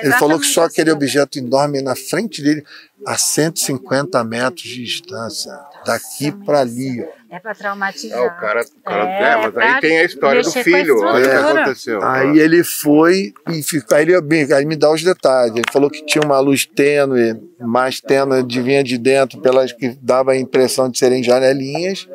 Ele 0.02 0.12
falou 0.14 0.38
que 0.38 0.46
só 0.46 0.64
aquele 0.64 0.90
objeto 0.90 1.38
enorme 1.38 1.80
na 1.80 1.94
frente 1.94 2.42
dele, 2.42 2.64
a 3.06 3.16
150 3.16 4.22
metros 4.24 4.64
de 4.64 4.84
distância, 4.84 5.52
daqui 5.84 6.32
para 6.32 6.60
ali. 6.60 7.02
Ó. 7.02 7.24
É 7.34 7.40
para 7.40 7.54
traumatizar. 7.54 8.18
É, 8.18 8.22
o 8.22 8.30
cara, 8.36 8.60
o 8.60 8.80
cara 8.82 9.08
é, 9.08 9.22
é, 9.22 9.36
mas 9.36 9.56
aí 9.56 9.80
tem 9.80 9.98
a 9.98 10.04
história 10.04 10.42
do 10.42 10.52
filho, 10.52 11.00
olha 11.00 11.26
o 11.26 11.30
que 11.30 11.36
aconteceu. 11.36 12.04
Aí 12.04 12.38
ele 12.38 12.62
foi 12.62 13.32
e 13.48 13.62
ficou, 13.62 13.96
aí, 13.96 14.04
ele, 14.04 14.54
aí 14.54 14.64
me 14.64 14.76
dá 14.76 14.90
os 14.92 15.02
detalhes. 15.02 15.56
Ele 15.56 15.64
falou 15.72 15.90
que 15.90 16.04
tinha 16.06 16.22
uma 16.22 16.38
luz 16.38 16.64
tênue, 16.64 17.42
mais 17.60 18.00
tênue 18.00 18.42
de 18.44 18.62
vinha 18.62 18.84
de 18.84 18.96
dentro, 18.96 19.40
pelas 19.40 19.72
que 19.72 19.98
dava 20.00 20.32
a 20.32 20.38
impressão 20.38 20.88
de 20.88 20.96
serem 20.96 21.24
janelinhas. 21.24 22.08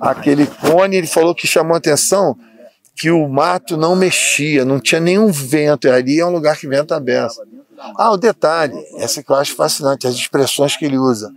Aquele 0.00 0.46
cone, 0.46 0.96
ele 0.96 1.06
falou 1.06 1.34
que 1.34 1.46
chamou 1.46 1.76
atenção 1.76 2.36
que 2.96 3.10
o 3.10 3.28
mato 3.28 3.76
não 3.76 3.96
mexia, 3.96 4.64
não 4.64 4.80
tinha 4.80 5.00
nenhum 5.00 5.30
vento. 5.30 5.86
E 5.86 5.90
ali 5.90 6.20
é 6.20 6.26
um 6.26 6.30
lugar 6.30 6.56
que 6.56 6.66
venta 6.66 6.96
aberto. 6.96 7.40
Ah, 7.96 8.10
o 8.10 8.16
detalhe, 8.16 8.74
essa 8.98 9.22
que 9.22 9.30
eu 9.30 9.36
acho 9.36 9.54
fascinante, 9.54 10.06
as 10.06 10.14
expressões 10.14 10.76
que 10.76 10.84
ele 10.84 10.98
usa. 10.98 11.32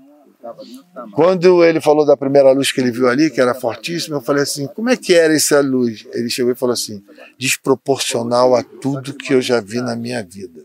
Quando 1.14 1.64
ele 1.64 1.80
falou 1.80 2.06
da 2.06 2.18
primeira 2.18 2.52
luz 2.52 2.72
que 2.72 2.82
ele 2.82 2.92
viu 2.92 3.08
ali, 3.08 3.30
que 3.30 3.40
era 3.40 3.54
fortíssima, 3.54 4.18
eu 4.18 4.22
falei 4.22 4.44
assim: 4.44 4.68
como 4.68 4.90
é 4.90 4.98
que 4.98 5.14
era 5.14 5.34
essa 5.34 5.62
luz? 5.62 6.06
Ele 6.14 6.30
chegou 6.30 6.52
e 6.52 6.56
falou 6.56 6.74
assim: 6.74 7.04
desproporcional 7.38 8.56
a 8.56 8.64
tudo 8.64 9.14
que 9.14 9.34
eu 9.34 9.42
já 9.42 9.60
vi 9.62 9.82
na 9.82 9.96
minha 9.96 10.24
vida. 10.24 10.62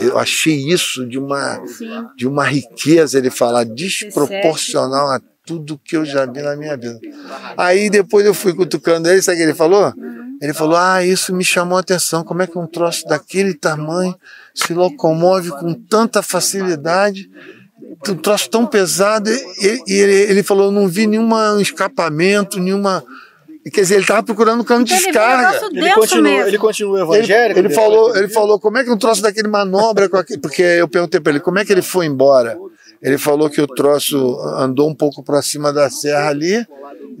Eu 0.00 0.18
achei 0.18 0.54
isso 0.54 1.06
de 1.06 1.18
uma, 1.18 1.62
de 2.16 2.26
uma 2.26 2.44
riqueza 2.44 3.18
ele 3.18 3.30
falar 3.30 3.64
desproporcional 3.64 5.10
a 5.10 5.20
tudo 5.44 5.78
que 5.78 5.96
eu 5.96 6.04
já 6.04 6.24
vi 6.24 6.40
na 6.40 6.56
minha 6.56 6.76
vida. 6.76 6.98
Aí 7.56 7.90
depois 7.90 8.24
eu 8.24 8.32
fui 8.32 8.54
cutucando 8.54 9.10
ele, 9.10 9.20
sabe 9.20 9.36
o 9.36 9.38
que 9.38 9.44
ele 9.44 9.54
falou? 9.54 9.92
Ele 10.40 10.54
falou: 10.54 10.76
Ah, 10.76 11.04
isso 11.04 11.34
me 11.34 11.44
chamou 11.44 11.76
a 11.76 11.80
atenção. 11.80 12.24
Como 12.24 12.42
é 12.42 12.46
que 12.46 12.58
um 12.58 12.66
troço 12.66 13.04
daquele 13.06 13.54
tamanho 13.54 14.14
se 14.54 14.72
locomove 14.72 15.50
com 15.50 15.74
tanta 15.74 16.22
facilidade 16.22 17.30
um 18.08 18.16
troço 18.16 18.50
tão 18.50 18.66
pesado, 18.66 19.30
e, 19.30 19.82
e 19.86 19.94
ele, 19.94 20.14
ele, 20.30 20.42
falou, 20.42 20.70
não 20.70 20.88
vi 20.88 21.06
nenhum 21.06 21.60
escapamento, 21.60 22.58
nenhuma... 22.58 23.04
Quer 23.72 23.82
dizer, 23.82 23.94
ele 23.94 24.02
estava 24.02 24.24
procurando 24.24 24.60
um 24.60 24.64
cano 24.64 24.84
de 24.84 24.92
então 24.92 25.06
descarga. 25.06 25.66
Ele, 25.66 25.78
ele, 25.78 25.94
continua, 25.94 26.48
ele 26.48 26.58
continua 26.58 27.00
evangélico? 27.00 27.60
Ele, 27.60 27.68
ele 27.68 27.74
falou, 27.74 28.16
ele 28.16 28.28
falou, 28.28 28.58
como 28.58 28.78
é 28.78 28.84
que 28.84 28.90
um 28.90 28.98
troço 28.98 29.22
daquele 29.22 29.46
manobra 29.46 30.08
com 30.08 30.16
aquele... 30.16 30.40
Porque 30.40 30.62
eu 30.62 30.88
perguntei 30.88 31.20
para 31.20 31.32
ele, 31.32 31.40
como 31.40 31.60
é 31.60 31.64
que 31.64 31.72
ele 31.72 31.82
foi 31.82 32.06
embora? 32.06 32.58
Ele 33.00 33.18
falou 33.18 33.48
que 33.48 33.60
o 33.60 33.66
troço 33.66 34.36
andou 34.56 34.88
um 34.88 34.94
pouco 34.94 35.22
para 35.22 35.40
cima 35.42 35.72
da 35.72 35.88
serra 35.90 36.28
ali, 36.28 36.66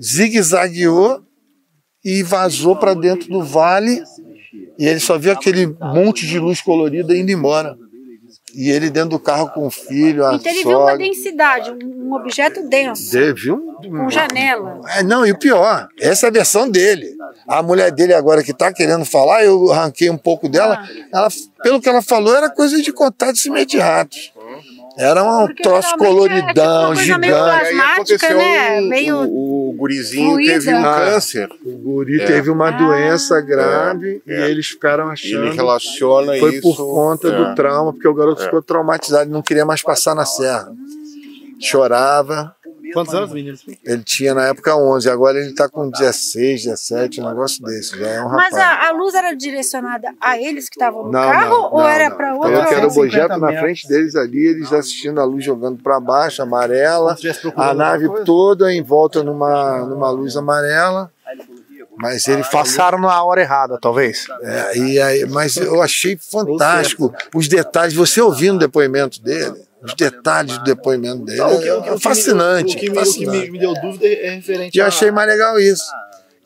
zigue-zagueou 0.00 1.22
e 2.04 2.24
vazou 2.24 2.74
para 2.74 2.94
dentro 2.94 3.28
do 3.28 3.42
vale 3.42 4.02
e 4.78 4.86
ele 4.86 5.00
só 5.00 5.18
viu 5.18 5.32
aquele 5.32 5.66
monte 5.80 6.26
de 6.26 6.38
luz 6.38 6.60
colorida 6.60 7.16
indo 7.16 7.30
embora. 7.30 7.76
E 8.54 8.70
ele 8.70 8.90
dentro 8.90 9.10
do 9.10 9.18
carro 9.18 9.48
com 9.50 9.66
o 9.66 9.70
filho, 9.70 10.26
a 10.26 10.34
Então 10.34 10.52
ele 10.52 10.62
sogra. 10.62 10.78
viu 10.78 10.86
uma 10.86 10.98
densidade, 10.98 11.70
um 11.84 12.12
objeto 12.12 12.68
denso. 12.68 13.16
Ele 13.16 13.32
viu 13.32 13.54
um, 13.56 13.90
com 13.90 14.10
janela. 14.10 14.80
É, 14.96 15.02
não, 15.02 15.24
e 15.26 15.32
o 15.32 15.38
pior, 15.38 15.88
essa 15.98 16.26
é 16.26 16.28
a 16.28 16.32
versão 16.32 16.70
dele. 16.70 17.16
A 17.48 17.62
mulher 17.62 17.90
dele 17.90 18.12
agora 18.12 18.42
que 18.42 18.50
está 18.50 18.72
querendo 18.72 19.04
falar, 19.04 19.44
eu 19.44 19.72
arranquei 19.72 20.10
um 20.10 20.18
pouco 20.18 20.48
dela, 20.48 20.82
ah. 20.82 21.06
ela, 21.12 21.28
pelo 21.62 21.80
que 21.80 21.88
ela 21.88 22.02
falou, 22.02 22.36
era 22.36 22.50
coisa 22.50 22.80
de 22.80 22.92
contato 22.92 23.36
de 23.66 23.78
ratos. 23.78 24.32
Era 24.96 25.24
um 25.24 25.46
Porque 25.46 25.62
troço 25.62 25.96
coloridão, 25.96 26.92
é 26.92 26.96
gigante. 26.96 27.20
Meio 27.20 27.34
plasmática, 27.34 28.34
né? 28.34 28.80
Meio 28.80 29.16
o, 29.22 29.70
o 29.70 29.72
gurizinho 29.72 30.32
fluida. 30.32 30.52
teve 30.52 30.74
um 30.74 30.82
câncer. 30.82 31.48
O 31.64 31.78
guri 31.78 32.20
é. 32.20 32.26
teve 32.26 32.50
uma 32.50 32.68
ah, 32.68 32.72
doença 32.72 33.40
grave 33.40 34.22
é. 34.26 34.40
e 34.40 34.50
eles 34.50 34.68
ficaram 34.68 35.08
achando. 35.08 35.46
Ele 35.46 35.56
relaciona 35.56 36.36
foi 36.38 36.54
isso. 36.54 36.62
Foi 36.62 36.72
por 36.74 36.94
conta 36.94 37.30
do 37.30 37.44
é. 37.44 37.54
trauma, 37.54 37.92
porque 37.92 38.08
o 38.08 38.14
garoto 38.14 38.42
é. 38.42 38.44
ficou 38.44 38.62
traumatizado, 38.62 39.30
não 39.30 39.42
queria 39.42 39.64
mais 39.64 39.82
passar 39.82 40.14
na 40.14 40.26
serra. 40.26 40.70
Chorava, 41.58 42.54
Quantos 42.92 43.14
anos, 43.14 43.32
menino? 43.32 43.58
Ele 43.84 44.02
tinha 44.02 44.34
na 44.34 44.46
época 44.46 44.76
11, 44.76 45.08
agora 45.10 45.38
ele 45.38 45.50
está 45.50 45.68
com 45.68 45.90
16, 45.90 46.64
17, 46.64 47.20
um 47.20 47.28
negócio 47.28 47.64
desse. 47.64 47.98
Já 47.98 48.08
é 48.08 48.22
um 48.22 48.30
Mas 48.30 48.54
a, 48.54 48.88
a, 48.88 48.90
luz 48.92 49.14
era 49.14 49.34
direcionada 49.34 50.14
a 50.20 50.38
eles 50.38 50.68
que 50.68 50.76
estavam 50.76 51.04
no 51.04 51.10
não, 51.10 51.20
carro 51.20 51.50
não, 51.50 51.72
ou 51.72 51.80
não, 51.80 51.88
era 51.88 52.10
para 52.10 52.34
outro? 52.34 52.52
Eu 52.52 52.66
quero 52.66 52.88
o 52.88 52.98
objeto 52.98 53.36
na 53.38 53.60
frente 53.60 53.88
deles 53.88 54.14
ali, 54.14 54.46
eles 54.46 54.72
assistindo 54.72 55.20
a 55.20 55.24
luz 55.24 55.44
jogando 55.44 55.82
para 55.82 55.98
baixo, 56.00 56.42
amarela, 56.42 57.16
a 57.56 57.74
nave 57.74 58.08
toda 58.24 58.72
em 58.72 58.82
volta 58.82 59.22
numa, 59.22 59.78
numa 59.86 60.10
luz 60.10 60.36
amarela. 60.36 61.10
Mas 61.96 62.26
ele 62.26 62.42
passaram 62.44 62.98
na 62.98 63.22
hora 63.22 63.40
errada, 63.40 63.78
talvez. 63.80 64.26
É, 64.40 64.78
e 64.78 65.00
aí, 65.00 65.26
mas 65.26 65.56
eu 65.56 65.82
achei 65.82 66.16
fantástico 66.16 67.14
os 67.34 67.48
detalhes. 67.48 67.94
Você 67.94 68.20
ouvindo 68.20 68.56
o 68.56 68.58
depoimento 68.58 69.22
dele, 69.22 69.62
os 69.82 69.94
detalhes 69.94 70.56
do 70.58 70.64
depoimento 70.64 71.24
dele. 71.24 71.38
Não, 71.38 71.56
o 71.56 71.60
que, 71.60 71.70
o 71.70 71.82
que, 71.82 71.88
é 71.90 71.98
fascinante. 72.00 72.76
O 72.76 72.78
que, 72.78 72.90
me, 72.90 72.96
fascinante. 72.96 73.28
O 73.28 73.40
que 73.42 73.50
me, 73.50 73.50
me, 73.50 73.58
deu 73.58 73.74
dúvida 73.74 74.06
é 74.06 74.34
referente. 74.34 74.76
E 74.76 74.80
eu 74.80 74.86
achei 74.86 75.10
mais 75.10 75.28
legal 75.28 75.58
isso. 75.58 75.84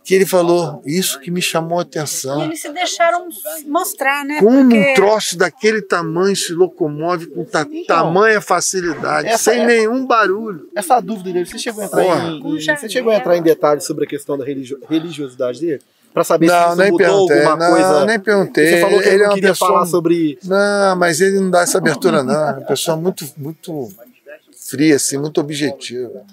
Que 0.06 0.14
ele 0.14 0.24
falou, 0.24 0.80
isso 0.86 1.18
que 1.18 1.32
me 1.32 1.42
chamou 1.42 1.80
a 1.80 1.82
atenção. 1.82 2.40
E 2.40 2.44
eles 2.44 2.60
se 2.60 2.70
deixaram 2.70 3.28
mostrar, 3.66 4.24
né? 4.24 4.38
Como 4.38 4.70
Porque... 4.70 4.92
um 4.92 4.94
troço 4.94 5.36
daquele 5.36 5.82
tamanho 5.82 6.36
se 6.36 6.52
locomove 6.52 7.26
com 7.26 7.44
ta 7.44 7.66
então, 7.68 7.84
tamanha 7.84 8.40
facilidade, 8.40 9.26
essa, 9.26 9.50
sem 9.50 9.66
nenhum 9.66 10.06
barulho. 10.06 10.70
Essa 10.76 11.00
dúvida 11.00 11.32
dele, 11.32 11.44
você 11.44 11.58
chegou 11.58 11.82
a 11.82 11.86
entrar, 11.86 12.04
em, 12.04 12.38
em, 12.38 12.60
você 12.60 12.88
chegou 12.88 13.12
a 13.12 13.16
entrar 13.16 13.36
em 13.36 13.42
detalhes 13.42 13.84
sobre 13.84 14.04
a 14.04 14.06
questão 14.06 14.38
da 14.38 14.44
religiosidade 14.44 15.60
dele? 15.60 15.82
para 16.14 16.24
saber 16.24 16.46
não, 16.46 16.54
se 16.54 16.72
isso 16.72 16.76
mudou 16.76 16.96
perguntei, 16.96 17.44
alguma 17.44 17.56
não, 17.56 17.74
coisa. 17.74 18.06
nem 18.06 18.18
perguntei. 18.18 18.66
Você 18.66 18.80
falou 18.80 19.00
que 19.00 19.08
ele, 19.08 19.14
ele 19.16 19.24
não 19.24 19.32
é 19.32 19.34
queria 19.34 19.50
pessoa... 19.50 19.70
falar 19.70 19.84
sobre. 19.84 20.38
Não, 20.44 20.96
mas 20.96 21.20
ele 21.20 21.40
não 21.40 21.50
dá 21.50 21.60
essa 21.60 21.76
abertura, 21.76 22.22
não. 22.22 22.32
É 22.32 22.52
uma 22.52 22.60
pessoa 22.62 22.96
muito, 22.96 23.26
muito 23.36 23.92
fria, 24.68 24.96
assim, 24.96 25.16
muito 25.18 25.40
objetiva. 25.40 26.24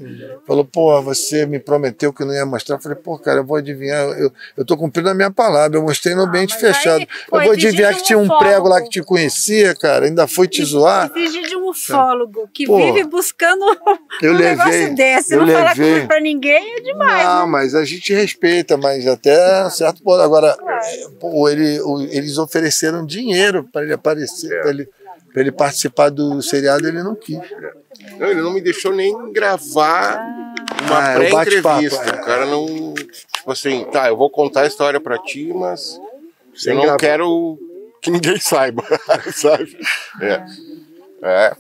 Falou, 0.45 0.65
pô, 0.65 1.01
você 1.01 1.45
me 1.45 1.59
prometeu 1.59 2.11
que 2.11 2.25
não 2.25 2.33
ia 2.33 2.45
mostrar. 2.45 2.75
Eu 2.77 2.81
falei, 2.81 2.97
pô, 2.97 3.17
cara, 3.17 3.39
eu 3.39 3.43
vou 3.43 3.57
adivinhar, 3.57 4.03
eu, 4.17 4.31
eu 4.57 4.65
tô 4.65 4.75
cumprindo 4.75 5.09
a 5.09 5.13
minha 5.13 5.31
palavra, 5.31 5.77
eu 5.77 5.83
mostrei 5.83 6.15
no 6.15 6.23
ambiente 6.23 6.53
ah, 6.55 6.59
fechado. 6.59 7.01
Aí, 7.01 7.07
pô, 7.29 7.37
eu 7.37 7.43
vou 7.43 7.53
adivinhar 7.53 7.95
que 7.95 8.03
tinha 8.03 8.17
um 8.17 8.27
prego 8.27 8.67
lá 8.67 8.81
que 8.81 8.89
te 8.89 9.01
conhecia, 9.01 9.75
cara, 9.75 10.05
ainda 10.05 10.27
foi 10.27 10.47
te 10.47 10.63
zoar. 10.63 11.11
Exige 11.15 11.43
de 11.43 11.55
um 11.55 11.69
ufólogo 11.69 12.49
que 12.53 12.65
pô, 12.65 12.77
vive 12.77 13.03
buscando 13.03 13.63
eu 14.21 14.33
um 14.33 14.37
levei, 14.37 14.55
negócio 14.55 14.95
desse. 14.95 15.33
Eu 15.33 15.39
não 15.39 15.45
levei. 15.45 15.93
falar 15.93 16.07
pra 16.07 16.19
ninguém 16.19 16.77
é 16.77 16.81
demais. 16.81 17.25
Não, 17.25 17.45
né? 17.45 17.51
mas 17.51 17.75
a 17.75 17.85
gente 17.85 18.13
respeita, 18.13 18.77
mas 18.77 19.05
até 19.07 19.69
certo 19.69 20.01
ponto. 20.03 20.21
Agora, 20.21 20.57
pô, 21.19 21.49
ele, 21.49 21.79
eles 22.11 22.37
ofereceram 22.37 23.05
dinheiro 23.05 23.67
para 23.71 23.83
ele 23.83 23.93
aparecer, 23.93 24.61
para 24.61 24.69
ele 24.71 24.89
Para 25.33 25.41
ele 25.41 25.51
participar 25.51 26.09
do 26.09 26.41
seriado, 26.43 26.87
ele 26.87 27.01
não 27.01 27.15
quis. 27.15 27.39
Não, 28.19 28.27
ele 28.27 28.41
não 28.41 28.53
me 28.53 28.61
deixou 28.61 28.93
nem 28.93 29.31
gravar 29.31 30.23
uma 30.83 31.11
ah, 31.11 31.15
pré-entrevista. 31.15 32.03
É. 32.03 32.21
O 32.21 32.23
cara 32.23 32.45
não. 32.45 32.93
Tipo 32.93 33.51
assim, 33.51 33.83
tá, 33.85 34.07
eu 34.09 34.15
vou 34.15 34.29
contar 34.29 34.61
a 34.61 34.67
história 34.67 34.99
pra 34.99 35.17
ti, 35.17 35.51
mas 35.51 35.99
Sem 36.55 36.73
eu 36.73 36.77
não 36.77 36.83
gravar. 36.83 36.99
quero 36.99 37.57
que 37.99 38.11
ninguém 38.11 38.37
saiba, 38.39 38.83
sabe? 39.33 39.75
É. 40.21 40.45
é. 41.23 41.55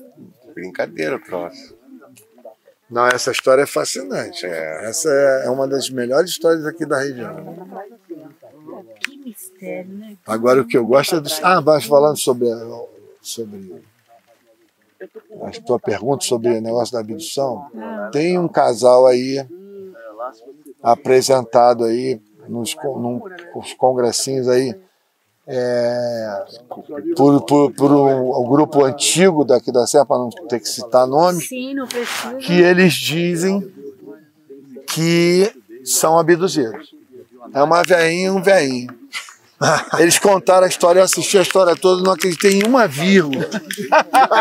Brincadeira, 0.53 1.17
troço. 1.17 1.75
Não, 2.89 3.07
essa 3.07 3.31
história 3.31 3.63
é 3.63 3.65
fascinante. 3.65 4.45
É. 4.45 4.87
Essa 4.87 5.09
é 5.45 5.49
uma 5.49 5.67
das 5.67 5.89
melhores 5.89 6.29
histórias 6.29 6.63
aqui 6.67 6.85
da 6.85 6.99
região. 6.99 7.67
Que 8.99 9.17
mistério, 9.17 9.91
né? 9.93 10.15
Agora 10.27 10.61
o 10.61 10.67
que 10.67 10.77
eu 10.77 10.85
gosto 10.85 11.15
é 11.15 11.19
dos. 11.19 11.39
Ah, 11.43 11.59
mas 11.59 11.85
falando 11.85 12.17
sobre, 12.17 12.47
sobre 13.23 13.83
a 15.41 15.51
tua 15.65 15.79
pergunta 15.79 16.23
sobre 16.23 16.49
o 16.49 16.61
negócio 16.61 16.93
da 16.93 16.99
abdução. 16.99 17.65
Tem 18.11 18.37
um 18.37 18.47
casal 18.47 19.07
aí 19.07 19.45
apresentado 20.81 21.85
aí 21.85 22.21
nos, 22.47 22.75
nos 23.55 23.73
congressinhos 23.73 24.47
aí 24.47 24.75
é, 25.45 26.45
por, 27.17 27.41
por, 27.45 27.73
por 27.73 27.91
um, 27.91 28.41
um, 28.41 28.49
grupo 28.49 28.85
antigo 28.85 29.43
daqui 29.43 29.71
da 29.73 29.85
Serra, 29.85 30.05
para 30.05 30.17
não 30.17 30.29
ter 30.29 30.59
que 30.59 30.69
citar 30.69 31.05
nome, 31.05 31.41
Sim, 31.41 31.75
que 32.39 32.61
eles 32.61 32.93
dizem 32.93 33.69
que 34.87 35.51
são 35.83 36.17
abduzidos. 36.17 36.95
É 37.53 37.61
uma 37.61 37.83
veinha 37.83 38.27
e 38.27 38.29
um 38.29 38.41
veinho. 38.41 39.03
Eles 39.99 40.19
contaram 40.19 40.65
a 40.65 40.69
história, 40.69 40.99
eu 40.99 41.03
assisti 41.03 41.37
a 41.37 41.41
história 41.41 41.75
toda, 41.75 42.03
não 42.03 42.11
acreditei 42.11 42.59
em 42.59 42.63
uma 42.63 42.87
vírgula. 42.87 43.47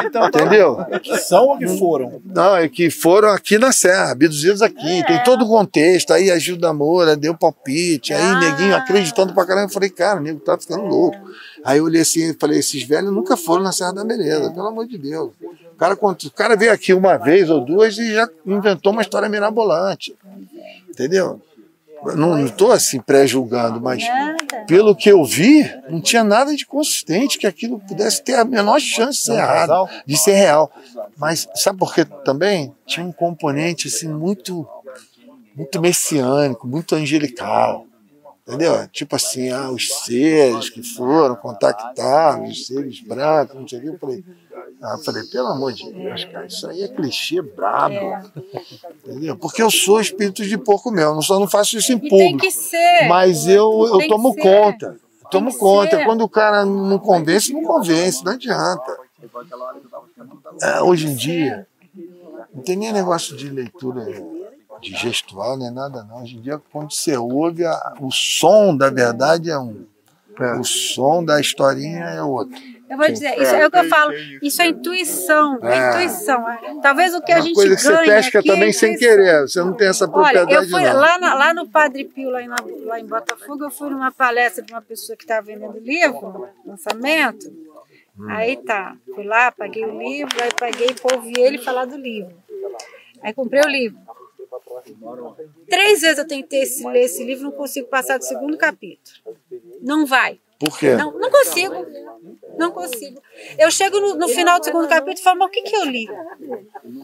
então, 0.04 0.26
Entendeu? 0.26 0.84
Que 1.02 1.16
são 1.18 1.46
ou 1.48 1.58
que 1.58 1.68
foram? 1.78 2.20
Não, 2.24 2.56
é 2.56 2.68
que 2.68 2.90
foram 2.90 3.28
aqui 3.28 3.58
na 3.58 3.72
Serra, 3.72 4.12
abduzidos 4.12 4.62
aqui. 4.62 5.00
É. 5.00 5.04
Tem 5.04 5.22
todo 5.22 5.44
o 5.44 5.48
contexto. 5.48 6.12
Aí 6.12 6.30
a 6.30 6.38
Gilda 6.38 6.72
Moura 6.72 7.16
deu 7.16 7.36
palpite. 7.36 8.12
Aí 8.12 8.22
ah. 8.22 8.40
neguinho 8.40 8.74
acreditando 8.74 9.32
pra 9.32 9.46
caramba. 9.46 9.66
Eu 9.66 9.72
falei, 9.72 9.90
cara, 9.90 10.20
o 10.20 10.22
nego 10.22 10.40
tá 10.40 10.58
ficando 10.58 10.84
louco. 10.84 11.18
Aí 11.64 11.78
eu 11.78 11.84
olhei 11.84 12.02
assim 12.02 12.30
e 12.30 12.34
falei, 12.34 12.58
esses 12.58 12.82
velhos 12.82 13.12
nunca 13.12 13.36
foram 13.36 13.62
na 13.62 13.72
Serra 13.72 13.92
da 13.92 14.04
Beleza, 14.04 14.50
pelo 14.50 14.66
amor 14.66 14.86
de 14.86 14.98
Deus. 14.98 15.30
O 15.72 15.76
cara, 15.76 15.94
o 15.94 16.30
cara 16.30 16.56
veio 16.56 16.72
aqui 16.72 16.92
uma 16.92 17.16
vez 17.16 17.48
ou 17.48 17.60
duas 17.60 17.96
e 17.98 18.12
já 18.14 18.28
inventou 18.44 18.92
uma 18.92 19.02
história 19.02 19.28
mirabolante. 19.28 20.16
Entendeu? 20.88 21.40
Não 22.16 22.44
estou 22.44 22.72
assim 22.72 23.00
pré-julgando, 23.00 23.80
mas 23.80 24.04
pelo 24.66 24.94
que 24.94 25.10
eu 25.10 25.24
vi, 25.24 25.64
não 25.88 26.00
tinha 26.00 26.24
nada 26.24 26.54
de 26.54 26.66
consistente 26.66 27.38
que 27.38 27.46
aquilo 27.46 27.78
pudesse 27.80 28.22
ter 28.22 28.34
a 28.34 28.44
menor 28.44 28.80
chance 28.80 29.18
de 29.20 29.24
ser 29.26 29.32
errado, 29.34 29.88
de 30.06 30.16
ser 30.16 30.32
real. 30.32 30.72
Mas 31.16 31.48
sabe 31.54 31.78
por 31.78 31.94
que 31.94 32.04
também? 32.24 32.74
Tinha 32.86 33.06
um 33.06 33.12
componente 33.12 33.88
assim 33.88 34.08
muito, 34.08 34.66
muito 35.54 35.80
messiânico, 35.80 36.66
muito 36.66 36.94
angelical. 36.94 37.86
Entendeu? 38.46 38.88
Tipo 38.88 39.14
assim, 39.14 39.50
ah, 39.50 39.70
os 39.70 39.88
seres 40.04 40.68
que 40.68 40.82
foram 40.82 41.36
contactados, 41.36 42.50
os 42.50 42.66
seres 42.66 43.00
brancos, 43.00 43.54
não 43.54 43.68
sei 43.68 43.78
o 43.78 43.82
que. 43.82 43.88
Eu 43.88 43.98
falei, 43.98 44.24
ah, 44.82 44.96
eu 44.96 45.04
falei, 45.04 45.22
pelo 45.24 45.46
amor 45.46 45.72
de 45.72 45.90
Deus, 45.92 46.24
cara, 46.24 46.46
isso 46.46 46.66
aí 46.68 46.82
é 46.82 46.88
clichê 46.88 47.40
brabo. 47.40 47.94
É. 47.94 48.22
Entendeu? 49.06 49.36
Porque 49.36 49.62
eu 49.62 49.70
sou 49.70 50.00
espírito 50.00 50.44
de 50.44 50.58
porco 50.58 50.90
mesmo, 50.90 51.16
eu 51.16 51.22
só 51.22 51.38
não 51.38 51.48
faço 51.48 51.78
isso 51.78 51.92
em 51.92 51.98
público. 51.98 52.18
Tem 52.18 52.36
que 52.38 52.50
ser. 52.50 53.08
Mas 53.08 53.46
eu, 53.46 53.70
eu 53.86 54.08
tomo 54.08 54.34
conta. 54.34 54.98
Eu 55.24 55.30
tomo 55.30 55.56
conta. 55.56 55.98
Ser. 55.98 56.04
Quando 56.04 56.22
o 56.22 56.28
cara 56.28 56.64
não 56.64 56.98
convence, 56.98 57.52
não 57.52 57.62
convence, 57.62 58.24
não 58.24 58.32
adianta. 58.32 58.98
É, 60.60 60.82
hoje 60.82 61.06
em 61.06 61.14
dia, 61.14 61.66
não 62.52 62.62
tem 62.62 62.76
nem 62.76 62.92
negócio 62.92 63.36
de 63.36 63.48
leitura 63.48 64.04
de 64.80 64.96
gestual, 64.96 65.56
nem 65.56 65.70
nada 65.70 66.02
não. 66.02 66.22
Hoje 66.22 66.36
em 66.36 66.40
dia, 66.40 66.60
quando 66.72 66.92
você 66.92 67.16
ouve, 67.16 67.64
a, 67.64 67.94
o 68.00 68.10
som 68.10 68.76
da 68.76 68.90
verdade 68.90 69.48
é 69.48 69.58
um. 69.58 69.86
É. 70.40 70.54
O 70.54 70.64
som 70.64 71.24
da 71.24 71.40
historinha 71.40 72.04
é 72.04 72.22
outro. 72.22 72.58
Eu 72.92 72.98
vou 72.98 73.08
dizer, 73.08 73.40
isso 73.40 73.54
é, 73.54 73.66
o 73.66 73.70
que 73.70 73.78
eu 73.78 73.88
falo, 73.88 74.12
isso 74.42 74.60
é 74.60 74.66
intuição, 74.66 75.58
é, 75.62 75.78
é 75.78 75.88
intuição. 75.88 76.44
Talvez 76.82 77.14
o 77.14 77.22
que 77.22 77.32
a 77.32 77.40
gente 77.40 77.54
coisa 77.54 77.74
que 77.74 77.80
você 77.80 78.04
pesca 78.04 78.40
aqui, 78.40 78.48
também 78.48 78.70
sem 78.70 78.98
querer, 78.98 79.48
você 79.48 79.60
não 79.60 79.72
tem 79.72 79.88
essa 79.88 80.06
propriedade 80.06 80.54
Olha, 80.54 80.62
eu 80.62 80.68
fui. 80.68 80.82
Lá, 80.82 81.18
na, 81.18 81.32
lá 81.32 81.54
no 81.54 81.66
Padre 81.66 82.04
Pio, 82.04 82.28
lá 82.28 82.42
em, 82.42 82.48
lá 82.84 83.00
em 83.00 83.06
Botafogo, 83.06 83.64
eu 83.64 83.70
fui 83.70 83.88
numa 83.88 84.12
palestra 84.12 84.62
de 84.62 84.74
uma 84.74 84.82
pessoa 84.82 85.16
que 85.16 85.24
estava 85.24 85.40
vendendo 85.40 85.78
livro, 85.78 86.50
lançamento, 86.66 87.48
hum. 88.18 88.28
aí 88.28 88.58
tá, 88.58 88.94
fui 89.14 89.24
lá, 89.24 89.50
paguei 89.50 89.86
o 89.86 89.98
livro, 89.98 90.36
aí 90.42 90.50
paguei 90.54 90.92
para 90.92 91.16
ouvir 91.16 91.38
ele 91.38 91.56
falar 91.56 91.86
do 91.86 91.96
livro. 91.96 92.36
Aí 93.22 93.32
comprei 93.32 93.62
o 93.62 93.68
livro. 93.68 93.98
Três 95.66 96.02
vezes 96.02 96.18
eu 96.18 96.26
tentei 96.26 96.62
ler 96.92 97.04
esse 97.04 97.24
livro, 97.24 97.44
não 97.44 97.52
consigo 97.52 97.88
passar 97.88 98.18
do 98.18 98.24
segundo 98.24 98.58
capítulo. 98.58 99.16
Não 99.80 100.04
vai. 100.04 100.38
Por 100.62 100.78
quê? 100.78 100.94
Não, 100.94 101.10
não 101.18 101.28
consigo. 101.28 101.86
Não 102.56 102.70
consigo. 102.70 103.20
Eu 103.58 103.68
chego 103.68 103.98
no, 103.98 104.14
no 104.14 104.28
final 104.28 104.60
do 104.60 104.64
segundo 104.64 104.86
capítulo 104.86 105.18
e 105.18 105.22
falo, 105.22 105.40
mas 105.40 105.48
o 105.48 105.50
que, 105.50 105.62
que 105.62 105.74
eu 105.74 105.84
li? 105.84 106.08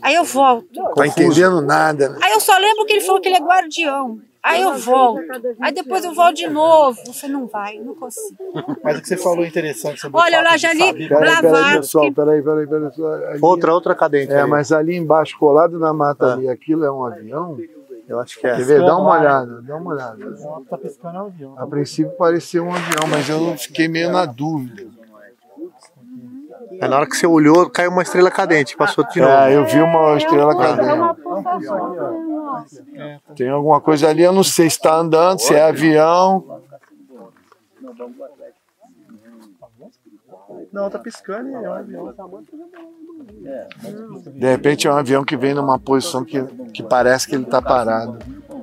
Aí 0.00 0.14
eu 0.14 0.22
volto. 0.22 0.80
Tá 0.94 1.06
entendendo 1.06 1.60
nada. 1.60 2.10
Né? 2.10 2.18
Aí 2.22 2.32
eu 2.32 2.40
só 2.40 2.56
lembro 2.56 2.86
que 2.86 2.92
ele 2.92 3.00
falou 3.00 3.20
que 3.20 3.28
ele 3.28 3.36
é 3.36 3.40
guardião. 3.40 4.20
Aí 4.40 4.62
eu 4.62 4.78
volto. 4.78 5.24
Aí 5.60 5.72
depois 5.72 6.04
eu 6.04 6.14
volto 6.14 6.36
de 6.36 6.48
novo. 6.48 7.00
Você 7.06 7.26
não 7.26 7.48
vai, 7.48 7.78
não 7.80 7.96
consigo. 7.96 8.36
Mas 8.84 8.98
o 8.98 9.02
que 9.02 9.08
você 9.08 9.16
falou 9.16 9.44
é 9.44 9.48
interessante 9.48 10.00
sobre 10.00 10.20
Olha, 10.20 10.36
eu 10.36 10.44
lá 10.44 10.56
já 10.56 10.72
li 10.72 11.08
Blavatsky. 11.08 12.12
Peraí, 12.12 12.40
peraí, 12.40 12.66
peraí, 12.66 12.90
peraí. 12.92 13.38
Outra, 13.42 13.74
outra 13.74 13.94
cadente. 13.96 14.32
É, 14.32 14.46
mas 14.46 14.70
ali 14.70 14.96
embaixo, 14.96 15.36
colado 15.36 15.80
na 15.80 15.92
mata 15.92 16.26
ah. 16.26 16.32
ali, 16.34 16.48
aquilo 16.48 16.84
é 16.84 16.92
um 16.92 17.04
avião? 17.04 17.58
Eu 18.08 18.18
acho 18.20 18.40
que 18.40 18.46
é. 18.46 18.56
Quer 18.56 18.64
ver? 18.64 18.80
Dá 18.80 18.96
uma 18.96 19.18
olhada, 19.18 19.60
dá 19.62 19.76
uma 19.76 19.90
olhada. 19.90 20.16
Tá 20.68 20.78
pescando 20.78 21.18
um 21.18 21.26
avião. 21.26 21.54
A 21.58 21.66
princípio 21.66 22.10
parecia 22.12 22.62
um 22.62 22.72
avião, 22.74 23.06
mas 23.08 23.28
eu 23.28 23.54
fiquei 23.56 23.86
meio 23.86 24.10
na 24.10 24.24
dúvida. 24.24 24.86
É 26.80 26.88
na 26.88 26.96
hora 26.96 27.06
que 27.06 27.16
você 27.16 27.26
olhou, 27.26 27.68
caiu 27.68 27.90
uma 27.90 28.02
estrela 28.02 28.30
cadente, 28.30 28.76
passou 28.76 29.04
de 29.08 29.20
novo. 29.20 29.32
É, 29.32 29.54
eu 29.54 29.64
vi 29.66 29.80
uma 29.80 30.16
estrela 30.16 30.56
cadente. 30.56 31.22
Tem 33.36 33.48
alguma 33.48 33.80
coisa 33.80 34.08
ali, 34.08 34.22
eu 34.22 34.32
não 34.32 34.44
sei 34.44 34.70
se 34.70 34.76
está 34.76 34.94
andando, 34.94 35.40
se 35.40 35.54
é 35.54 35.62
avião. 35.62 36.62
Não, 40.78 40.88
tá 40.88 40.98
piscando 41.00 41.50
e 41.50 41.54
é 41.54 41.58
um 41.58 41.72
avião. 41.72 42.14
De 44.32 44.46
repente 44.46 44.86
é 44.86 44.92
um 44.92 44.96
avião 44.96 45.24
que 45.24 45.36
vem 45.36 45.52
numa 45.52 45.76
posição 45.76 46.24
que, 46.24 46.40
que 46.72 46.84
parece 46.84 47.26
que 47.26 47.34
ele 47.34 47.42
está 47.42 47.60
parado. 47.60 48.16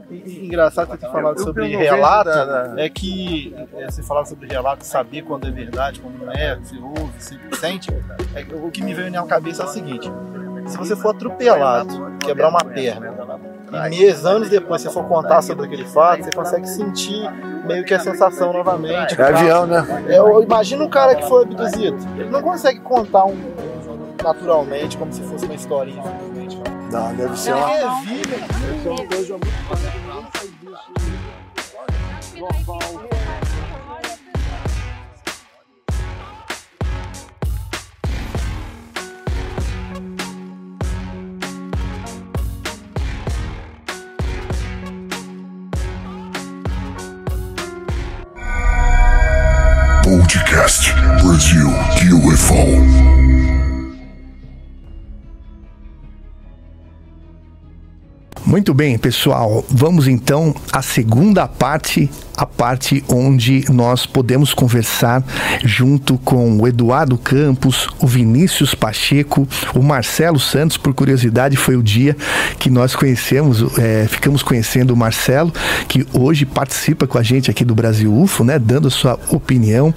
E, 0.10 0.46
engraçado 0.46 0.98
ter 0.98 1.12
falado 1.12 1.42
sobre 1.42 1.76
relato, 1.76 2.30
é 2.78 2.88
que 2.90 3.54
é, 3.76 3.92
você 3.92 4.02
falava 4.02 4.26
sobre 4.28 4.48
relato, 4.48 4.86
saber 4.86 5.24
quando 5.24 5.46
é 5.46 5.52
verdade, 5.52 6.00
quando 6.00 6.24
não 6.24 6.32
é, 6.32 6.58
se 6.64 6.78
ouve, 6.78 7.12
se 7.20 7.38
sente. 7.60 7.92
É, 8.34 8.46
o 8.56 8.72
que 8.72 8.82
me 8.82 8.94
veio 8.94 9.12
na 9.12 9.26
cabeça 9.26 9.64
é 9.64 9.66
o 9.66 9.70
seguinte: 9.70 10.10
se 10.68 10.78
você 10.78 10.96
for 10.96 11.10
atropelado, 11.10 12.18
quebrar 12.20 12.48
uma 12.48 12.64
perna, 12.64 13.35
e 13.76 13.90
meses, 13.90 14.26
anos 14.26 14.50
depois, 14.50 14.82
você 14.82 14.90
for 14.90 15.06
contar 15.06 15.42
sobre 15.42 15.66
aquele 15.66 15.86
fato, 15.86 16.24
você 16.24 16.32
consegue 16.32 16.68
sentir 16.68 17.30
meio 17.66 17.84
que 17.84 17.94
a 17.94 18.00
sensação 18.00 18.54
novamente. 18.54 19.20
É 19.20 19.24
avião, 19.24 19.66
né? 19.66 19.86
É, 20.08 20.44
imagina 20.44 20.84
um 20.84 20.90
cara 20.90 21.16
que 21.16 21.28
foi 21.28 21.44
abduzido. 21.44 21.98
Ele 22.18 22.30
não 22.30 22.42
consegue 22.42 22.80
contar 22.80 23.26
um, 23.26 23.36
naturalmente, 24.24 24.98
como 24.98 25.12
se 25.12 25.22
fosse 25.22 25.46
uma 25.46 25.56
historinha, 25.56 26.02
simplesmente. 26.02 26.58
Não, 26.92 27.14
deve 27.16 27.38
ser 27.38 27.54
uma. 27.54 27.72
É 27.72 28.02
vida, 28.02 28.38
deve 28.38 28.82
ser 28.82 28.90
uma 28.90 29.08
coisa 29.08 29.34
muito. 29.34 29.56
Podcast 51.36 51.46
Brasil 51.52 51.68
UFO. 52.16 53.25
Muito 58.56 58.74
bem, 58.74 58.98
pessoal. 58.98 59.66
Vamos 59.70 60.08
então 60.08 60.56
à 60.72 60.82
segunda 60.82 61.46
parte 61.46 62.10
a 62.38 62.46
parte 62.46 63.04
onde 63.08 63.64
nós 63.70 64.06
podemos 64.06 64.54
conversar 64.54 65.24
junto 65.64 66.18
com 66.18 66.58
o 66.58 66.68
Eduardo 66.68 67.18
Campos, 67.18 67.88
o 68.00 68.08
Vinícius 68.08 68.76
Pacheco, 68.76 69.48
o 69.74 69.82
Marcelo 69.82 70.40
Santos. 70.40 70.78
Por 70.78 70.94
curiosidade, 70.94 71.56
foi 71.56 71.76
o 71.76 71.84
dia 71.84 72.16
que 72.60 72.70
nós 72.70 72.96
conhecemos, 72.96 73.78
é, 73.78 74.06
ficamos 74.10 74.44
conhecendo 74.44 74.94
o 74.94 74.98
Marcelo, 74.98 75.54
que 75.88 76.06
hoje 76.14 76.46
participa 76.46 77.08
com 77.08 77.18
a 77.18 77.24
gente 77.24 77.50
aqui 77.50 77.64
do 77.64 77.74
Brasil 77.74 78.14
UFO, 78.14 78.44
né, 78.44 78.60
dando 78.60 78.88
a 78.88 78.92
sua 78.92 79.20
opinião, 79.30 79.94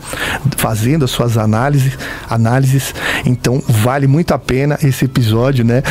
fazendo 0.57 1.05
as 1.05 1.11
suas 1.11 1.37
análises, 1.37 1.99
análises. 2.29 2.95
Então, 3.27 3.63
vale 3.67 4.07
muito 4.07 4.33
a 4.33 4.39
pena 4.39 4.79
esse 4.83 5.05
episódio, 5.05 5.65
né? 5.65 5.83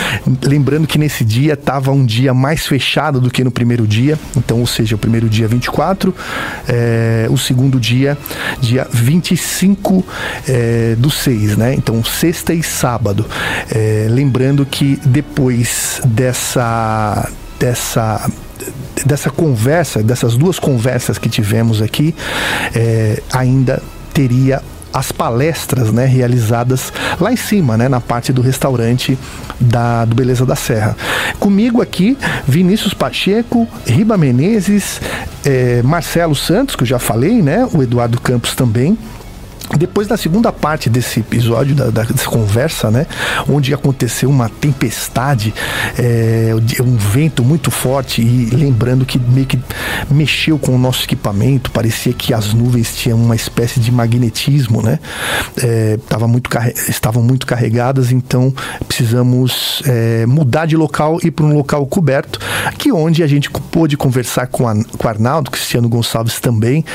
Lembrando 0.44 0.88
que 0.88 0.98
nesse 0.98 1.26
dia 1.26 1.54
estava 1.54 1.92
um 1.92 2.06
dia 2.06 2.34
mais 2.34 2.57
fechado 2.66 3.20
do 3.20 3.30
que 3.30 3.44
no 3.44 3.52
primeiro 3.52 3.86
dia, 3.86 4.18
então, 4.36 4.60
ou 4.60 4.68
seja, 4.68 4.96
o 4.96 4.98
primeiro 4.98 5.30
dia 5.30 5.48
24 5.48 6.14
é, 6.68 7.28
o 7.30 7.38
segundo 7.38 7.80
dia, 7.80 8.18
dia 8.60 8.88
25 8.92 10.06
é, 10.48 10.96
do 10.98 11.10
6, 11.10 11.58
né? 11.58 11.74
Então, 11.74 12.04
sexta 12.04 12.54
e 12.54 12.64
sábado. 12.64 13.26
É, 13.70 14.08
lembrando 14.10 14.66
que 14.66 15.00
depois 15.06 16.02
dessa 16.06 17.30
dessa 17.60 18.30
dessa 19.06 19.30
conversa, 19.30 20.02
dessas 20.04 20.36
duas 20.36 20.60
conversas 20.60 21.18
que 21.18 21.30
tivemos 21.30 21.82
aqui, 21.82 22.16
é, 22.76 23.22
ainda 23.32 23.82
teria 24.14 24.62
as 24.94 25.12
palestras 25.12 25.92
né, 25.92 26.06
realizadas 26.06 26.92
lá 27.20 27.32
em 27.32 27.36
cima, 27.36 27.78
né, 27.78 27.88
na 27.88 28.00
parte 28.00 28.32
do 28.32 28.42
restaurante 28.42 29.18
da, 29.60 30.06
do 30.06 30.16
Beleza 30.16 30.46
da 30.46 30.56
Serra. 30.56 30.96
Comigo 31.40 31.82
aqui, 31.82 32.18
Vinícius 32.48 32.94
Pacheco, 32.94 33.68
Riba 33.86 34.18
Menezes, 34.18 35.02
é, 35.46 35.82
Marcelo 35.84 36.36
Santos, 36.36 36.76
que 36.76 36.84
eu 36.84 36.88
já 36.88 37.00
falei, 37.00 37.42
né, 37.42 37.68
o 37.74 37.82
Eduardo 37.82 38.20
Campos 38.20 38.56
também. 38.56 38.98
Depois 39.76 40.08
da 40.08 40.16
segunda 40.16 40.52
parte 40.52 40.90
desse 40.90 41.20
episódio, 41.20 41.76
da, 41.76 41.90
da 41.90 42.04
dessa 42.04 42.30
conversa, 42.30 42.90
né? 42.90 43.06
Onde 43.50 43.74
aconteceu 43.74 44.30
uma 44.30 44.50
tempestade, 44.50 45.54
é, 45.98 46.52
um 46.82 46.96
vento 46.96 47.44
muito 47.44 47.70
forte 47.70 48.22
e 48.22 48.50
lembrando 48.56 49.06
que 49.06 49.20
meio 49.20 49.46
que 49.46 49.60
mexeu 50.10 50.58
com 50.58 50.74
o 50.74 50.78
nosso 50.78 51.04
equipamento, 51.04 51.70
parecia 51.72 52.14
que 52.14 52.34
as 52.34 52.54
nuvens 52.54 52.96
tinham 52.96 53.18
uma 53.18 53.36
espécie 53.36 53.80
de 53.80 53.92
magnetismo, 53.92 54.82
né? 54.82 55.00
É, 55.62 56.00
tava 56.08 56.28
muito, 56.28 56.50
estavam 56.88 57.22
muito 57.22 57.46
carregadas, 57.46 58.12
então 58.12 58.54
precisamos 58.88 59.82
é, 59.86 60.26
mudar 60.26 60.66
de 60.66 60.78
local 60.78 61.20
e 61.24 61.30
para 61.30 61.46
um 61.46 61.54
local 61.54 61.86
coberto, 61.88 62.40
aqui 62.66 62.92
onde 62.92 63.22
a 63.22 63.28
gente 63.28 63.50
pôde 63.50 63.98
conversar 63.98 64.48
com, 64.48 64.68
a, 64.68 64.74
com 64.76 65.08
o 65.08 65.10
Arnaldo, 65.10 65.52
Cristiano 65.52 65.90
Gonçalves 65.90 66.40
também, 66.40 66.86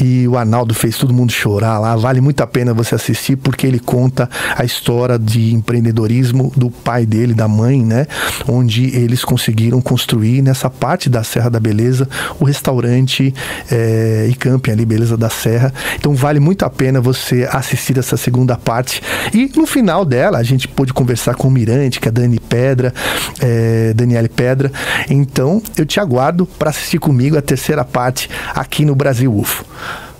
e 0.00 0.28
o 0.28 0.36
Arnaldo 0.36 0.74
fez 0.74 0.96
todo 0.96 1.12
mundo 1.12 1.32
chorar 1.32 1.78
lá, 1.78 1.96
vale 1.96 2.17
muito 2.20 2.42
a 2.42 2.46
pena 2.46 2.74
você 2.74 2.94
assistir 2.94 3.36
porque 3.36 3.66
ele 3.66 3.78
conta 3.78 4.28
a 4.56 4.64
história 4.64 5.18
de 5.18 5.54
empreendedorismo 5.54 6.52
do 6.56 6.70
pai 6.70 7.06
dele, 7.06 7.34
da 7.34 7.48
mãe, 7.48 7.82
né? 7.82 8.06
Onde 8.46 8.96
eles 8.96 9.24
conseguiram 9.24 9.80
construir 9.80 10.42
nessa 10.42 10.70
parte 10.70 11.08
da 11.08 11.22
Serra 11.22 11.50
da 11.50 11.60
Beleza 11.60 12.08
o 12.38 12.44
restaurante 12.44 13.34
é, 13.70 14.26
e 14.30 14.34
camping 14.34 14.70
ali, 14.70 14.84
Beleza 14.84 15.16
da 15.16 15.30
Serra. 15.30 15.72
Então 15.96 16.14
vale 16.14 16.40
muito 16.40 16.64
a 16.64 16.70
pena 16.70 17.00
você 17.00 17.48
assistir 17.50 17.98
essa 17.98 18.16
segunda 18.16 18.56
parte. 18.56 19.02
E 19.32 19.50
no 19.56 19.66
final 19.66 20.04
dela 20.04 20.38
a 20.38 20.42
gente 20.42 20.68
pôde 20.68 20.92
conversar 20.92 21.34
com 21.34 21.48
o 21.48 21.50
Mirante, 21.50 22.00
que 22.00 22.08
é 22.08 22.10
Dani 22.10 22.40
Pedra, 22.40 22.92
é, 23.40 23.92
Daniele 23.94 24.28
Pedra. 24.28 24.70
Então 25.08 25.62
eu 25.76 25.86
te 25.86 26.00
aguardo 26.00 26.46
para 26.46 26.70
assistir 26.70 26.98
comigo 26.98 27.36
a 27.36 27.42
terceira 27.42 27.84
parte 27.84 28.28
aqui 28.54 28.84
no 28.84 28.94
Brasil 28.94 29.34
UFO. 29.34 29.64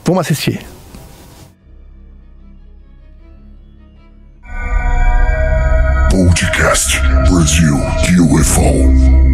Vamos 0.05 0.21
assistir. 0.21 0.78
Podcast 6.39 7.03
Brasil 7.27 7.75
UFO. 8.15 9.28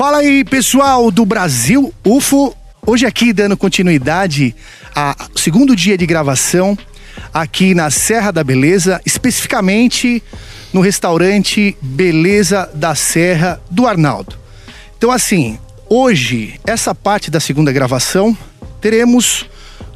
Fala 0.00 0.16
aí, 0.16 0.42
pessoal 0.44 1.10
do 1.10 1.26
Brasil 1.26 1.92
UFO. 2.02 2.56
Hoje 2.86 3.04
aqui 3.04 3.34
dando 3.34 3.54
continuidade 3.54 4.56
ao 4.94 5.14
segundo 5.36 5.76
dia 5.76 5.98
de 5.98 6.06
gravação 6.06 6.74
aqui 7.34 7.74
na 7.74 7.90
Serra 7.90 8.30
da 8.30 8.42
Beleza, 8.42 8.98
especificamente 9.04 10.22
no 10.72 10.80
restaurante 10.80 11.76
Beleza 11.82 12.70
da 12.72 12.94
Serra 12.94 13.60
do 13.70 13.86
Arnaldo. 13.86 14.38
Então 14.96 15.10
assim, 15.10 15.58
hoje 15.86 16.58
essa 16.66 16.94
parte 16.94 17.30
da 17.30 17.38
segunda 17.38 17.70
gravação 17.70 18.34
teremos 18.80 19.50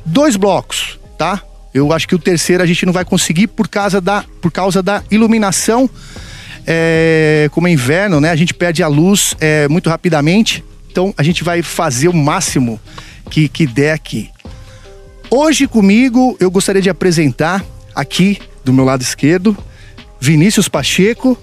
dois 0.05 0.37
blocos, 0.37 1.01
tá? 1.17 1.43
Eu 1.73 1.95
acho 1.95 2.07
que 2.07 2.15
o 2.15 2.19
terceiro 2.19 2.63
a 2.63 2.67
gente 2.67 2.85
não 2.85 2.93
vai 2.93 3.07
conseguir 3.07 3.47
por 3.47 3.69
causa 3.69 4.03
da, 4.03 4.23
por 4.43 4.53
causa 4.53 4.83
da 4.83 5.03
iluminação 5.11 5.89
é, 6.67 7.49
como 7.53 7.69
é 7.69 7.71
inverno, 7.71 8.21
né? 8.21 8.31
A 8.31 8.37
gente 8.37 8.55
perde 8.55 8.83
a 8.83 8.89
luz 8.89 9.35
é, 9.41 9.69
muito 9.69 9.89
rapidamente. 9.91 10.65
Então 10.91 11.13
a 11.17 11.23
gente 11.23 11.43
vai 11.43 11.63
fazer 11.63 12.09
o 12.09 12.13
máximo 12.15 12.81
que, 13.31 13.49
que 13.49 13.67
der 13.67 13.93
aqui. 13.93 14.31
Hoje 15.31 15.67
comigo 15.67 16.37
eu 16.39 16.51
gostaria 16.51 16.83
de 16.83 16.91
apresentar 16.91 17.65
aqui 17.95 18.39
do 18.65 18.73
meu 18.73 18.85
lado 18.85 19.03
esquerdo 19.03 19.57
Vinícius 20.25 20.69
Pacheco, 20.69 21.37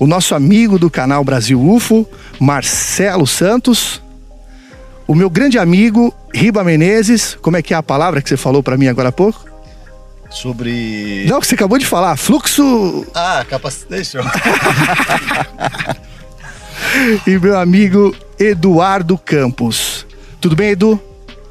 o 0.00 0.08
nosso 0.08 0.34
amigo 0.34 0.76
do 0.76 0.90
canal 0.90 1.22
Brasil 1.22 1.60
UFO, 1.60 2.04
Marcelo 2.40 3.26
Santos, 3.28 4.02
o 5.06 5.14
meu 5.14 5.30
grande 5.30 5.56
amigo 5.56 6.12
Riba 6.34 6.64
Menezes. 6.64 7.38
Como 7.40 7.56
é 7.56 7.62
que 7.62 7.72
é 7.72 7.76
a 7.76 7.82
palavra 7.84 8.20
que 8.20 8.28
você 8.28 8.36
falou 8.36 8.60
para 8.60 8.76
mim 8.76 8.88
agora 8.88 9.10
há 9.10 9.12
pouco? 9.12 9.44
Sobre. 10.36 11.24
Não, 11.26 11.40
que 11.40 11.46
você 11.46 11.54
acabou 11.54 11.78
de 11.78 11.86
falar, 11.86 12.16
fluxo. 12.16 13.06
Ah, 13.14 13.44
capacitation. 13.48 14.20
e 17.26 17.38
meu 17.38 17.58
amigo 17.58 18.14
Eduardo 18.38 19.18
Campos. 19.18 20.06
Tudo 20.40 20.54
bem, 20.54 20.70
Edu? 20.70 21.00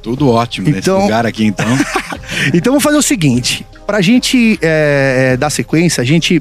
Tudo 0.02 0.30
ótimo 0.30 0.68
então... 0.68 0.96
nesse 0.96 1.04
lugar 1.04 1.26
aqui, 1.26 1.44
então. 1.44 1.66
então 2.54 2.72
vamos 2.72 2.84
fazer 2.84 2.96
o 2.96 3.02
seguinte: 3.02 3.66
para 3.86 3.98
a 3.98 4.00
gente 4.00 4.58
é, 4.62 5.32
é, 5.32 5.36
dar 5.36 5.50
sequência, 5.50 6.00
a 6.00 6.04
gente 6.04 6.40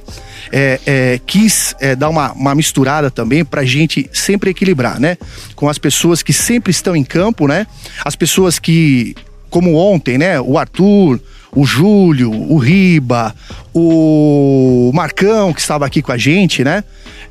é, 0.52 0.80
é, 0.86 1.20
quis 1.26 1.76
é, 1.80 1.96
dar 1.96 2.10
uma, 2.10 2.32
uma 2.34 2.54
misturada 2.54 3.10
também 3.10 3.44
para 3.44 3.62
a 3.62 3.66
gente 3.66 4.08
sempre 4.14 4.52
equilibrar, 4.52 5.00
né? 5.00 5.18
Com 5.56 5.68
as 5.68 5.80
pessoas 5.80 6.22
que 6.22 6.32
sempre 6.32 6.70
estão 6.70 6.96
em 6.96 7.04
campo, 7.04 7.48
né? 7.48 7.66
As 8.04 8.16
pessoas 8.16 8.60
que, 8.60 9.16
como 9.50 9.76
ontem, 9.76 10.18
né? 10.18 10.40
O 10.40 10.60
Arthur, 10.60 11.20
o 11.56 11.66
Júlio, 11.66 12.32
o 12.32 12.58
Riba, 12.58 13.34
o 13.74 14.92
Marcão, 14.94 15.54
que 15.54 15.62
estava 15.62 15.86
aqui 15.86 16.02
com 16.02 16.12
a 16.12 16.18
gente, 16.18 16.64
né? 16.64 16.84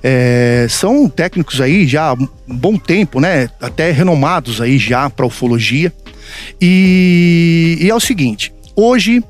É, 0.03 0.67
são 0.69 1.09
técnicos 1.09 1.61
aí 1.61 1.87
já 1.87 2.11
há 2.11 2.13
um 2.15 2.29
bom 2.49 2.77
tempo, 2.77 3.21
né? 3.21 3.49
Até 3.61 3.91
renomados 3.91 4.61
aí 4.61 4.79
já 4.79 5.09
para 5.11 5.27
ufologia. 5.27 5.93
E, 6.61 7.79
e, 7.81 7.91
é 7.91 7.95
o 7.95 8.01
seguinte, 8.01 8.53
hoje 8.75 9.23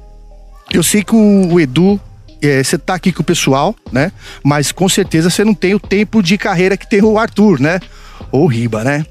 eu 0.72 0.82
sei 0.82 1.02
que 1.02 1.14
o, 1.14 1.52
o 1.52 1.60
Edu 1.60 2.00
é, 2.40 2.62
você 2.62 2.78
tá 2.78 2.94
aqui 2.94 3.12
com 3.12 3.22
o 3.22 3.24
pessoal, 3.24 3.74
né? 3.90 4.12
Mas 4.42 4.70
com 4.70 4.88
certeza 4.88 5.28
você 5.28 5.44
não 5.44 5.54
tem 5.54 5.74
o 5.74 5.80
tempo 5.80 6.22
de 6.22 6.38
carreira 6.38 6.76
que 6.76 6.88
tem 6.88 7.02
o 7.02 7.18
Arthur, 7.18 7.60
né? 7.60 7.80
Ou 8.30 8.44
o 8.44 8.46
Riba, 8.46 8.84
né? 8.84 9.04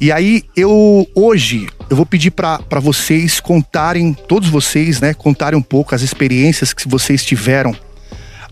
E 0.00 0.10
aí 0.10 0.42
eu 0.56 1.06
hoje 1.14 1.68
eu 1.90 1.96
vou 1.96 2.04
pedir 2.04 2.30
para 2.30 2.80
vocês 2.80 3.40
contarem, 3.40 4.12
todos 4.12 4.48
vocês, 4.48 5.00
né, 5.00 5.14
contarem 5.14 5.58
um 5.58 5.62
pouco 5.62 5.94
as 5.94 6.02
experiências 6.02 6.72
que 6.72 6.86
vocês 6.88 7.24
tiveram 7.24 7.74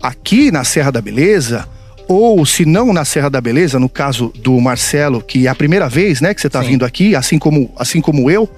aqui 0.01 0.51
na 0.51 0.63
Serra 0.63 0.91
da 0.91 1.01
Beleza, 1.01 1.67
ou 2.07 2.45
se 2.45 2.65
não 2.65 2.93
na 2.93 3.03
Serra 3.03 3.29
da 3.29 3.41
Beleza, 3.41 3.77
no 3.79 3.89
caso 3.89 4.31
do 4.37 4.59
Marcelo, 4.59 5.21
que 5.21 5.45
é 5.45 5.49
a 5.49 5.55
primeira 5.55 5.89
vez, 5.89 6.21
né, 6.21 6.33
que 6.33 6.41
você 6.41 6.47
está 6.47 6.61
vindo 6.61 6.85
aqui, 6.85 7.15
assim 7.15 7.37
como, 7.37 7.71
assim 7.77 8.01
como 8.01 8.31
eu. 8.31 8.49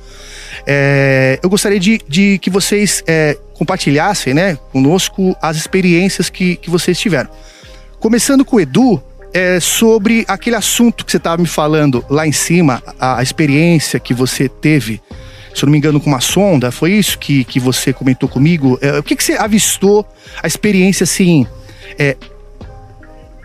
É, 0.65 1.39
eu 1.41 1.49
gostaria 1.49 1.79
de, 1.79 1.99
de 2.07 2.37
que 2.39 2.49
vocês 2.49 3.03
é, 3.07 3.37
compartilhassem, 3.55 4.33
né, 4.33 4.57
conosco 4.71 5.35
as 5.41 5.57
experiências 5.57 6.29
que, 6.29 6.55
que 6.57 6.69
vocês 6.69 6.97
tiveram. 6.99 7.29
Começando 7.99 8.45
com 8.45 8.57
o 8.57 8.59
Edu, 8.61 9.01
é, 9.33 9.59
sobre 9.59 10.25
aquele 10.27 10.55
assunto 10.55 11.05
que 11.05 11.11
você 11.11 11.17
estava 11.17 11.41
me 11.41 11.47
falando 11.47 12.03
lá 12.09 12.25
em 12.25 12.31
cima, 12.31 12.81
a, 12.99 13.19
a, 13.19 13.23
experiência 13.23 13.99
que 13.99 14.13
você 14.13 14.49
teve, 14.49 15.01
se 15.53 15.63
eu 15.63 15.67
não 15.67 15.71
me 15.71 15.77
engano, 15.77 15.99
com 15.99 16.09
uma 16.09 16.19
sonda, 16.19 16.71
foi 16.71 16.93
isso 16.93 17.17
que, 17.17 17.43
que 17.43 17.59
você 17.59 17.93
comentou 17.93 18.27
comigo? 18.27 18.77
É, 18.81 18.97
o 18.97 19.03
que, 19.03 19.15
que 19.15 19.23
você 19.23 19.33
avistou, 19.33 20.05
a 20.41 20.47
experiência 20.47 21.03
assim, 21.03 21.45
é, 21.97 22.15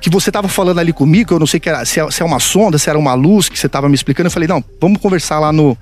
que 0.00 0.10
você 0.10 0.28
estava 0.30 0.48
falando 0.48 0.80
ali 0.80 0.92
comigo, 0.92 1.34
eu 1.34 1.38
não 1.38 1.46
sei 1.46 1.58
que 1.58 1.68
era, 1.68 1.84
se, 1.84 1.98
é, 1.98 2.10
se 2.10 2.22
é 2.22 2.24
uma 2.26 2.38
sonda, 2.38 2.76
se 2.76 2.90
era 2.90 2.98
uma 2.98 3.14
luz 3.14 3.48
que 3.48 3.58
você 3.58 3.66
estava 3.66 3.88
me 3.88 3.94
explicando. 3.94 4.26
Eu 4.26 4.30
falei, 4.30 4.46
não, 4.46 4.62
vamos 4.78 5.00
conversar 5.00 5.38
lá 5.38 5.50
no, 5.50 5.76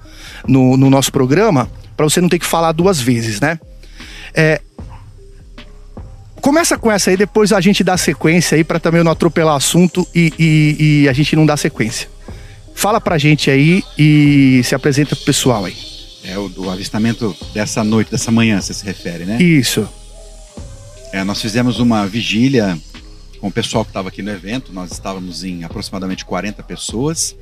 no, 0.47 0.77
no 0.77 0.89
nosso 0.89 1.11
programa 1.11 1.69
para 1.97 2.09
você 2.09 2.21
não 2.21 2.29
ter 2.29 2.39
que 2.39 2.47
falar 2.47 2.71
duas 2.71 3.01
vezes, 3.01 3.41
né? 3.41 3.59
É, 4.35 4.61
começa 6.43 6.77
com 6.77 6.91
essa 6.91 7.11
aí, 7.11 7.17
depois 7.17 7.53
a 7.53 7.61
gente 7.61 7.85
dá 7.85 7.97
sequência 7.97 8.57
aí 8.57 8.65
para 8.65 8.81
também 8.81 9.03
não 9.03 9.13
atropelar 9.13 9.55
o 9.55 9.57
assunto 9.57 10.07
e, 10.13 10.33
e, 10.39 11.03
e, 11.05 11.09
a 11.09 11.13
gente 11.13 11.37
não 11.37 11.47
dá 11.47 11.57
sequência. 11.57 12.11
Fala 12.75 13.01
pra 13.01 13.17
gente 13.17 13.51
aí 13.51 13.83
e 13.97 14.61
se 14.65 14.75
apresenta 14.75 15.15
pro 15.15 15.25
pessoal 15.25 15.65
aí. 15.65 15.77
É 16.25 16.37
o 16.37 16.49
do 16.49 16.69
avistamento 16.69 17.35
dessa 17.55 17.85
noite, 17.85 18.11
dessa 18.11 18.31
manhã, 18.31 18.61
você 18.61 18.75
se 18.75 18.85
refere, 18.85 19.25
né? 19.25 19.41
Isso. 19.41 19.89
É, 21.13 21.23
nós 21.23 21.41
fizemos 21.41 21.79
uma 21.79 22.07
vigília 22.07 22.79
com 23.41 23.49
o 23.49 23.53
pessoal 23.53 23.85
que 23.85 23.91
estava 23.91 24.09
aqui 24.09 24.23
no 24.23 24.31
evento. 24.31 24.73
Nós 24.73 24.91
estávamos 24.93 25.45
em 25.45 25.63
aproximadamente 25.63 26.25
40 26.25 26.63
pessoas. 26.63 27.37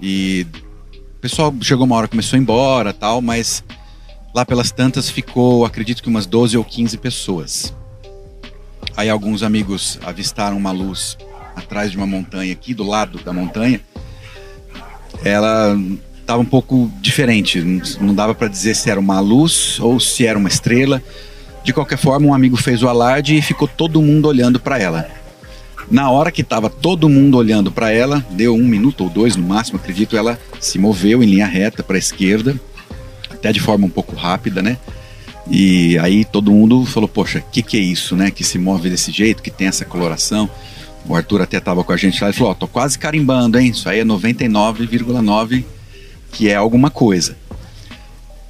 E 0.00 0.46
o 0.92 1.20
pessoal 1.20 1.54
chegou 1.60 1.84
uma 1.84 1.96
hora, 1.96 2.08
começou 2.08 2.36
a 2.36 2.38
ir 2.38 2.42
embora 2.42 2.92
tal, 2.92 3.20
mas 3.20 3.62
lá 4.34 4.44
pelas 4.44 4.70
tantas 4.70 5.10
ficou, 5.10 5.64
acredito 5.64 6.02
que 6.02 6.08
umas 6.08 6.26
12 6.26 6.56
ou 6.56 6.64
15 6.64 6.98
pessoas. 6.98 7.74
Aí 8.96 9.08
alguns 9.08 9.42
amigos 9.42 9.98
avistaram 10.04 10.56
uma 10.56 10.72
luz 10.72 11.16
atrás 11.54 11.90
de 11.90 11.96
uma 11.96 12.06
montanha 12.06 12.52
aqui, 12.52 12.74
do 12.74 12.84
lado 12.84 13.18
da 13.24 13.32
montanha. 13.32 13.80
Ela 15.24 15.76
estava 16.20 16.40
um 16.40 16.46
pouco 16.46 16.90
diferente, 17.00 17.60
não 18.00 18.14
dava 18.14 18.34
para 18.34 18.48
dizer 18.48 18.74
se 18.74 18.90
era 18.90 19.00
uma 19.00 19.20
luz 19.20 19.78
ou 19.80 19.98
se 19.98 20.26
era 20.26 20.38
uma 20.38 20.48
estrela 20.48 21.02
de 21.62 21.72
qualquer 21.72 21.98
forma, 21.98 22.26
um 22.26 22.34
amigo 22.34 22.56
fez 22.56 22.82
o 22.82 22.88
alarde 22.88 23.36
e 23.36 23.42
ficou 23.42 23.68
todo 23.68 24.00
mundo 24.00 24.26
olhando 24.26 24.58
para 24.58 24.78
ela. 24.78 25.08
Na 25.90 26.10
hora 26.10 26.30
que 26.30 26.40
estava 26.40 26.70
todo 26.70 27.08
mundo 27.08 27.36
olhando 27.36 27.70
para 27.70 27.90
ela, 27.90 28.24
deu 28.30 28.54
um 28.54 28.64
minuto 28.64 29.04
ou 29.04 29.10
dois 29.10 29.36
no 29.36 29.46
máximo, 29.46 29.78
acredito, 29.78 30.16
ela 30.16 30.38
se 30.58 30.78
moveu 30.78 31.22
em 31.22 31.26
linha 31.26 31.46
reta 31.46 31.82
para 31.82 31.96
a 31.96 31.98
esquerda, 31.98 32.58
até 33.40 33.52
de 33.52 33.58
forma 33.60 33.86
um 33.86 33.90
pouco 33.90 34.14
rápida, 34.14 34.62
né? 34.62 34.78
E 35.50 35.98
aí 35.98 36.24
todo 36.24 36.52
mundo 36.52 36.84
falou: 36.84 37.08
Poxa, 37.08 37.40
o 37.40 37.50
que, 37.50 37.62
que 37.62 37.76
é 37.76 37.80
isso, 37.80 38.14
né? 38.14 38.30
Que 38.30 38.44
se 38.44 38.58
move 38.58 38.88
desse 38.88 39.10
jeito, 39.10 39.42
que 39.42 39.50
tem 39.50 39.66
essa 39.66 39.84
coloração. 39.84 40.48
O 41.08 41.16
Arthur 41.16 41.40
até 41.40 41.56
estava 41.56 41.82
com 41.82 41.92
a 41.92 41.96
gente 41.96 42.22
lá 42.22 42.30
e 42.30 42.32
falou: 42.32 42.50
Ó, 42.50 42.52
oh, 42.52 42.54
tô 42.54 42.68
quase 42.68 42.98
carimbando, 42.98 43.58
hein? 43.58 43.70
Isso 43.70 43.88
aí 43.88 44.00
é 44.00 44.04
99,9 44.04 45.64
que 46.30 46.48
é 46.48 46.54
alguma 46.54 46.90
coisa. 46.90 47.36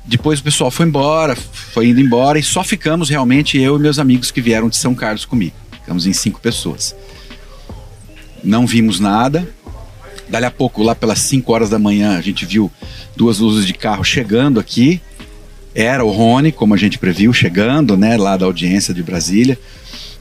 Depois 0.05 0.41
o 0.41 0.43
pessoal 0.43 0.71
foi 0.71 0.87
embora, 0.87 1.37
foi 1.37 1.89
indo 1.89 2.01
embora 2.01 2.39
e 2.39 2.43
só 2.43 2.65
ficamos 2.65 3.09
realmente 3.09 3.59
eu 3.59 3.77
e 3.77 3.81
meus 3.81 3.99
amigos 3.99 4.31
que 4.31 4.41
vieram 4.41 4.69
de 4.69 4.77
São 4.77 4.95
Carlos 4.95 5.25
comigo. 5.25 5.55
Ficamos 5.73 6.07
em 6.07 6.13
cinco 6.13 6.41
pessoas. 6.41 6.95
Não 8.43 8.67
vimos 8.67 8.99
nada. 8.99 9.49
Dali 10.31 10.47
a 10.47 10.51
pouco, 10.51 10.85
lá 10.85 10.95
pelas 10.95 11.19
5 11.19 11.53
horas 11.53 11.71
da 11.71 11.79
manhã, 11.79 12.17
a 12.17 12.21
gente 12.21 12.47
viu 12.47 12.71
duas 13.17 13.41
luzes 13.41 13.67
de 13.67 13.75
carro 13.75 14.05
chegando 14.05 14.61
aqui. 14.61 15.01
Era 15.75 16.05
o 16.05 16.11
Rony, 16.11 16.53
como 16.53 16.73
a 16.73 16.77
gente 16.77 16.99
previu, 16.99 17.33
chegando, 17.33 17.97
né, 17.97 18.17
lá 18.17 18.37
da 18.37 18.47
audiência 18.47 18.95
de 18.95 19.03
Brasília. 19.03 19.59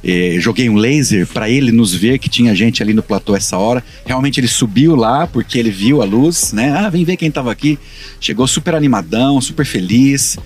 Eh, 0.03 0.37
joguei 0.39 0.67
um 0.67 0.75
laser 0.75 1.27
para 1.27 1.47
ele 1.47 1.71
nos 1.71 1.93
ver 1.93 2.17
que 2.17 2.27
tinha 2.27 2.55
gente 2.55 2.81
ali 2.81 2.91
no 2.91 3.03
platô 3.03 3.35
essa 3.35 3.57
hora. 3.57 3.83
Realmente 4.03 4.39
ele 4.39 4.47
subiu 4.47 4.95
lá 4.95 5.27
porque 5.27 5.59
ele 5.59 5.69
viu 5.69 6.01
a 6.01 6.05
luz, 6.05 6.53
né? 6.53 6.71
Ah, 6.71 6.89
vem 6.89 7.03
ver 7.03 7.15
quem 7.15 7.29
estava 7.29 7.51
aqui. 7.51 7.77
Chegou 8.19 8.47
super 8.47 8.73
animadão, 8.73 9.39
super 9.39 9.65
feliz, 9.65 10.39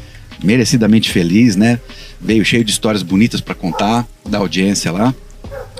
merecidamente 0.44 1.10
feliz, 1.10 1.56
né? 1.56 1.80
Veio 2.19 2.44
cheio 2.44 2.65
de 2.65 2.72
histórias 2.72 3.03
bonitas 3.03 3.40
para 3.40 3.56
contar 3.56 4.06
da 4.27 4.40
audiência 4.40 4.91
lá. 4.91 5.15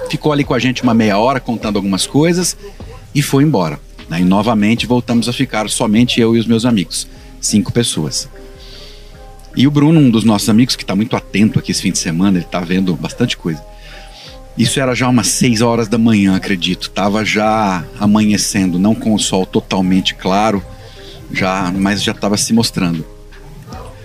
Ficou 0.10 0.32
ali 0.32 0.44
com 0.46 0.54
a 0.54 0.60
gente 0.60 0.84
uma 0.84 0.94
meia 0.94 1.18
hora 1.18 1.40
contando 1.40 1.76
algumas 1.76 2.06
coisas 2.06 2.56
e 3.14 3.22
foi 3.22 3.44
embora. 3.44 3.80
Aí 4.10 4.24
novamente 4.24 4.86
voltamos 4.86 5.28
a 5.30 5.34
ficar 5.34 5.70
somente 5.70 6.20
eu 6.20 6.36
e 6.36 6.40
os 6.40 6.46
meus 6.46 6.66
amigos, 6.66 7.08
cinco 7.40 7.72
pessoas. 7.72 8.30
E 9.56 9.68
o 9.68 9.72
Bruno, 9.72 10.00
um 10.00 10.10
dos 10.10 10.24
nossos 10.24 10.50
amigos, 10.50 10.76
que 10.76 10.84
está 10.84 10.96
muito 10.96 11.16
atento 11.16 11.60
aqui 11.60 11.72
esse 11.72 11.82
fim 11.82 11.92
de 11.92 12.00
semana, 12.00 12.38
ele 12.38 12.46
está 12.46 12.60
vendo 12.60 12.96
bastante 12.96 13.38
coisa. 13.38 13.64
Isso 14.58 14.80
era 14.80 14.94
já 14.94 15.08
umas 15.08 15.28
6 15.28 15.62
horas 15.62 15.88
da 15.88 15.98
manhã, 15.98 16.36
acredito. 16.36 16.90
Tava 16.90 17.26
já 17.26 17.84
amanhecendo, 18.00 18.78
não 18.78 18.94
com 18.94 19.14
o 19.14 19.20
sol 19.20 19.46
totalmente 19.46 20.14
claro, 20.14 20.64
já, 21.32 21.72
mas 21.72 22.04
já 22.04 22.12
estava 22.12 22.38
se 22.38 22.54
mostrando. 22.54 23.06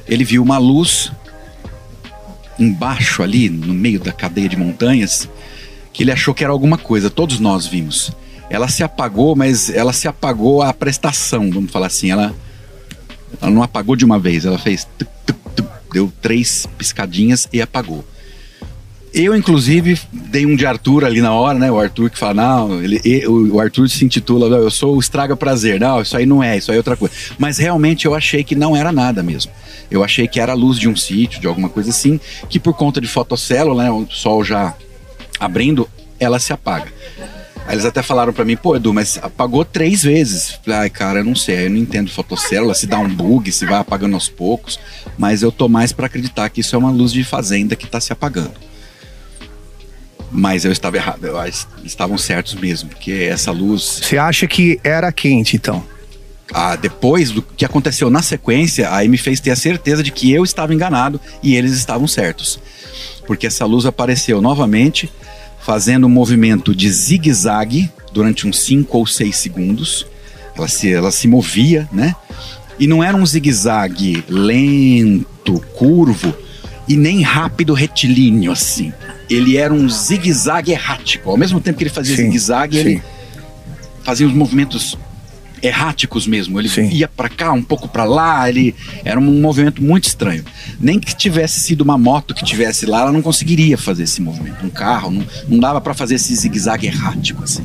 Ele 0.07 0.25
viu 0.25 0.43
uma 0.43 0.57
luz 0.57 1.13
embaixo 2.59 3.23
ali, 3.23 3.49
no 3.49 3.75
meio 3.75 4.01
da 4.01 4.13
cadeia 4.13 4.49
de 4.49 4.57
montanhas, 4.57 5.29
que 5.93 6.03
ele 6.03 6.13
achou 6.13 6.35
que 6.35 6.43
era 6.43 6.53
alguma 6.53 6.79
coisa. 6.79 7.11
Todos 7.11 7.39
nós 7.39 7.67
vimos. 7.67 8.11
Ela 8.51 8.69
se 8.69 8.83
apagou, 8.83 9.37
mas 9.37 9.69
ela 9.71 9.93
se 9.93 10.09
apagou 10.09 10.63
a 10.63 10.73
prestação, 10.73 11.51
vamos 11.51 11.71
falar 11.71 11.87
assim. 11.87 12.11
Ela, 12.11 12.35
ela 13.41 13.51
não 13.51 13.63
apagou 13.63 13.95
de 13.95 14.05
uma 14.05 14.19
vez, 14.19 14.45
ela 14.45 14.59
fez 14.59 14.87
tuc, 14.97 15.09
deu 15.93 16.13
três 16.21 16.67
piscadinhas 16.77 17.49
e 17.53 17.61
apagou. 17.61 18.05
Eu, 19.13 19.35
inclusive, 19.35 19.99
dei 20.13 20.45
um 20.45 20.55
de 20.55 20.67
Arthur 20.67 21.05
ali 21.05 21.21
na 21.21 21.33
hora, 21.33 21.59
né? 21.59 21.71
O 21.71 21.81
Arthur 21.81 22.11
que 22.11 22.19
fala, 22.19 22.35
não, 22.35 22.83
ele, 22.83 23.27
o 23.27 23.59
Arthur 23.59 23.89
se 23.89 24.05
intitula, 24.05 24.55
eu 24.57 24.71
sou 24.71 24.97
o 24.97 25.01
estraga 25.01 25.35
prazer. 25.35 25.81
Não, 25.81 26.03
isso 26.03 26.17
aí 26.17 26.27
não 26.27 26.43
é, 26.43 26.59
isso 26.59 26.71
aí 26.71 26.77
é 26.77 26.79
outra 26.79 26.97
coisa. 26.97 27.15
Mas 27.39 27.59
realmente 27.59 28.05
eu 28.05 28.15
achei 28.15 28.45
que 28.45 28.55
não 28.55 28.77
era 28.77 28.93
nada 28.93 29.23
mesmo. 29.23 29.51
Eu 29.91 30.05
achei 30.05 30.29
que 30.29 30.39
era 30.39 30.53
a 30.53 30.55
luz 30.55 30.79
de 30.79 30.89
um 30.89 30.95
sítio, 30.95 31.41
de 31.41 31.47
alguma 31.47 31.71
coisa 31.71 31.89
assim, 31.91 32.21
que 32.49 32.61
por 32.61 32.75
conta 32.75 33.01
de 33.01 33.09
fotocélula, 33.09 33.85
né? 33.85 33.91
O 33.91 34.07
sol 34.11 34.45
já 34.45 34.75
abrindo, 35.41 35.89
ela 36.21 36.39
se 36.39 36.53
apaga. 36.53 36.93
Aí 37.69 37.75
eles 37.75 37.85
até 37.85 38.03
falaram 38.03 38.33
para 38.33 38.47
mim, 38.47 38.57
pô, 38.57 38.75
Edu, 38.77 38.95
mas 38.95 39.19
apagou 39.21 39.63
três 39.63 40.03
vezes. 40.03 40.59
Ai, 40.67 40.89
cara, 40.89 41.19
eu 41.19 41.25
não 41.25 41.35
sei, 41.35 41.67
eu 41.67 41.71
não 41.71 41.77
entendo 41.77 42.11
fotocélula, 42.11 42.73
se 42.73 42.87
dá 42.87 42.99
um 42.99 43.15
bug, 43.15 43.53
se 43.53 43.67
vai 43.67 43.79
apagando 43.79 44.15
aos 44.15 44.27
poucos, 44.27 44.81
mas 45.19 45.43
eu 45.43 45.53
tô 45.53 45.69
mais 45.69 45.93
para 45.93 46.07
acreditar 46.07 46.49
que 46.49 46.63
isso 46.63 46.75
é 46.75 46.79
uma 46.79 46.91
luz 46.91 47.13
de 47.13 47.23
fazenda 47.23 47.77
que 47.77 47.87
tá 47.87 48.01
se 48.01 48.11
apagando. 48.11 48.55
Mas 50.33 50.65
eu 50.65 50.73
estava 50.73 50.97
errado, 50.97 51.27
eu, 51.27 51.37
estavam 51.85 52.17
certos 52.17 52.55
mesmo, 52.55 52.89
porque 52.89 53.13
essa 53.31 53.53
luz. 53.53 54.01
Você 54.03 54.17
acha 54.17 54.47
que 54.47 54.81
era 54.83 55.13
quente, 55.13 55.55
então? 55.55 55.85
Ah, 56.51 56.75
depois 56.75 57.31
do 57.31 57.43
que 57.43 57.67
aconteceu 57.67 58.09
na 58.09 58.23
sequência, 58.23 58.91
aí 58.95 59.09
me 59.09 59.19
fez 59.19 59.41
ter 59.41 59.51
a 59.51 59.57
certeza 59.57 60.03
de 60.03 60.11
que 60.11 60.33
eu 60.33 60.43
estava 60.43 60.73
enganado 60.73 61.21
e 61.43 61.55
eles 61.55 61.73
estavam 61.73 62.09
certos. 62.09 62.59
Porque 63.27 63.47
essa 63.47 63.67
luz 63.67 63.85
apareceu 63.85 64.41
novamente 64.41 65.13
fazendo 65.69 66.07
um 66.07 66.11
movimento 66.11 66.75
de 66.75 66.91
zigue-zague 66.91 67.91
durante 68.11 68.47
uns 68.49 68.59
5 68.61 68.97
ou 68.97 69.07
6 69.07 69.37
segundos. 69.37 70.07
Ela 70.57 70.67
se, 70.67 70.91
ela 70.91 71.11
se 71.11 71.29
movia, 71.29 71.87
né? 71.93 72.17
E 72.79 72.87
não 72.87 73.05
era 73.05 73.15
um 73.15 73.27
zigue-zague 73.27 74.25
lento, 74.31 75.63
curvo 75.75 76.35
e 76.89 76.97
nem 76.97 77.21
rápido 77.21 77.75
retilíneo 77.75 78.51
assim. 78.51 78.95
Ele 79.29 79.59
era 79.59 79.75
um 79.75 79.87
zigue-zague 79.91 80.73
errático. 80.73 81.29
Ao 81.29 81.37
mesmo 81.37 81.61
tempo 81.61 81.77
que 81.77 81.85
ele 81.85 81.91
fazia 81.91 82.17
zigue-zague, 82.17 82.79
ele 82.79 83.03
fazia 84.03 84.27
os 84.27 84.33
movimentos 84.33 84.97
erráticos 85.63 86.27
mesmo. 86.27 86.59
Ele 86.61 86.69
Sim. 86.69 86.89
ia 86.91 87.09
para 87.09 87.29
cá, 87.29 87.53
um 87.53 87.63
pouco 87.63 87.89
para 87.89 88.05
lá, 88.05 88.49
ele 88.49 88.75
era 89.05 89.19
um 89.19 89.41
movimento 89.41 89.83
muito 89.83 90.05
estranho. 90.05 90.45
Nem 90.81 90.99
que 90.99 91.15
tivesse 91.17 91.61
sido 91.61 91.83
uma 91.83 91.99
moto 91.99 92.35
que 92.35 92.45
tivesse 92.45 92.87
lá, 92.87 93.03
ela 93.03 93.13
não 93.13 93.23
conseguiria 93.23 93.77
fazer 93.77 94.05
esse 94.05 94.21
movimento. 94.21 94.65
Um 94.65 94.71
carro, 94.71 95.11
não, 95.11 95.27
não 95.49 95.59
dava 95.59 95.81
para 95.81 95.95
fazer 95.95 96.17
esse 96.17 96.35
zigue-zague 96.35 96.87
errático 96.87 97.43
assim. 97.45 97.65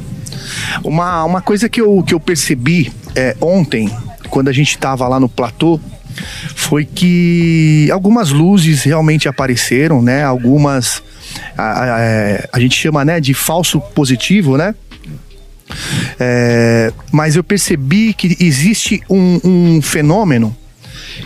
Uma, 0.83 1.23
uma 1.23 1.41
coisa 1.41 1.69
que 1.69 1.79
eu, 1.79 2.03
que 2.03 2.13
eu 2.13 2.19
percebi 2.19 2.91
é, 3.15 3.35
ontem, 3.39 3.89
quando 4.29 4.47
a 4.47 4.51
gente 4.51 4.69
estava 4.69 5.07
lá 5.07 5.19
no 5.19 5.29
platô, 5.29 5.79
foi 6.55 6.85
que 6.85 7.89
algumas 7.91 8.29
luzes 8.29 8.83
realmente 8.83 9.27
apareceram, 9.27 10.01
né? 10.01 10.23
Algumas 10.23 11.01
a, 11.57 11.63
a, 11.63 11.97
a, 12.53 12.59
gente 12.59 12.75
chama 12.75 13.03
né, 13.03 13.19
de 13.19 13.33
falso 13.33 13.79
positivo, 13.79 14.57
né? 14.57 14.75
É, 16.19 16.91
mas 17.11 17.35
eu 17.35 17.43
percebi 17.43 18.13
que 18.13 18.37
existe 18.39 19.01
um, 19.09 19.39
um 19.43 19.81
fenômeno 19.81 20.55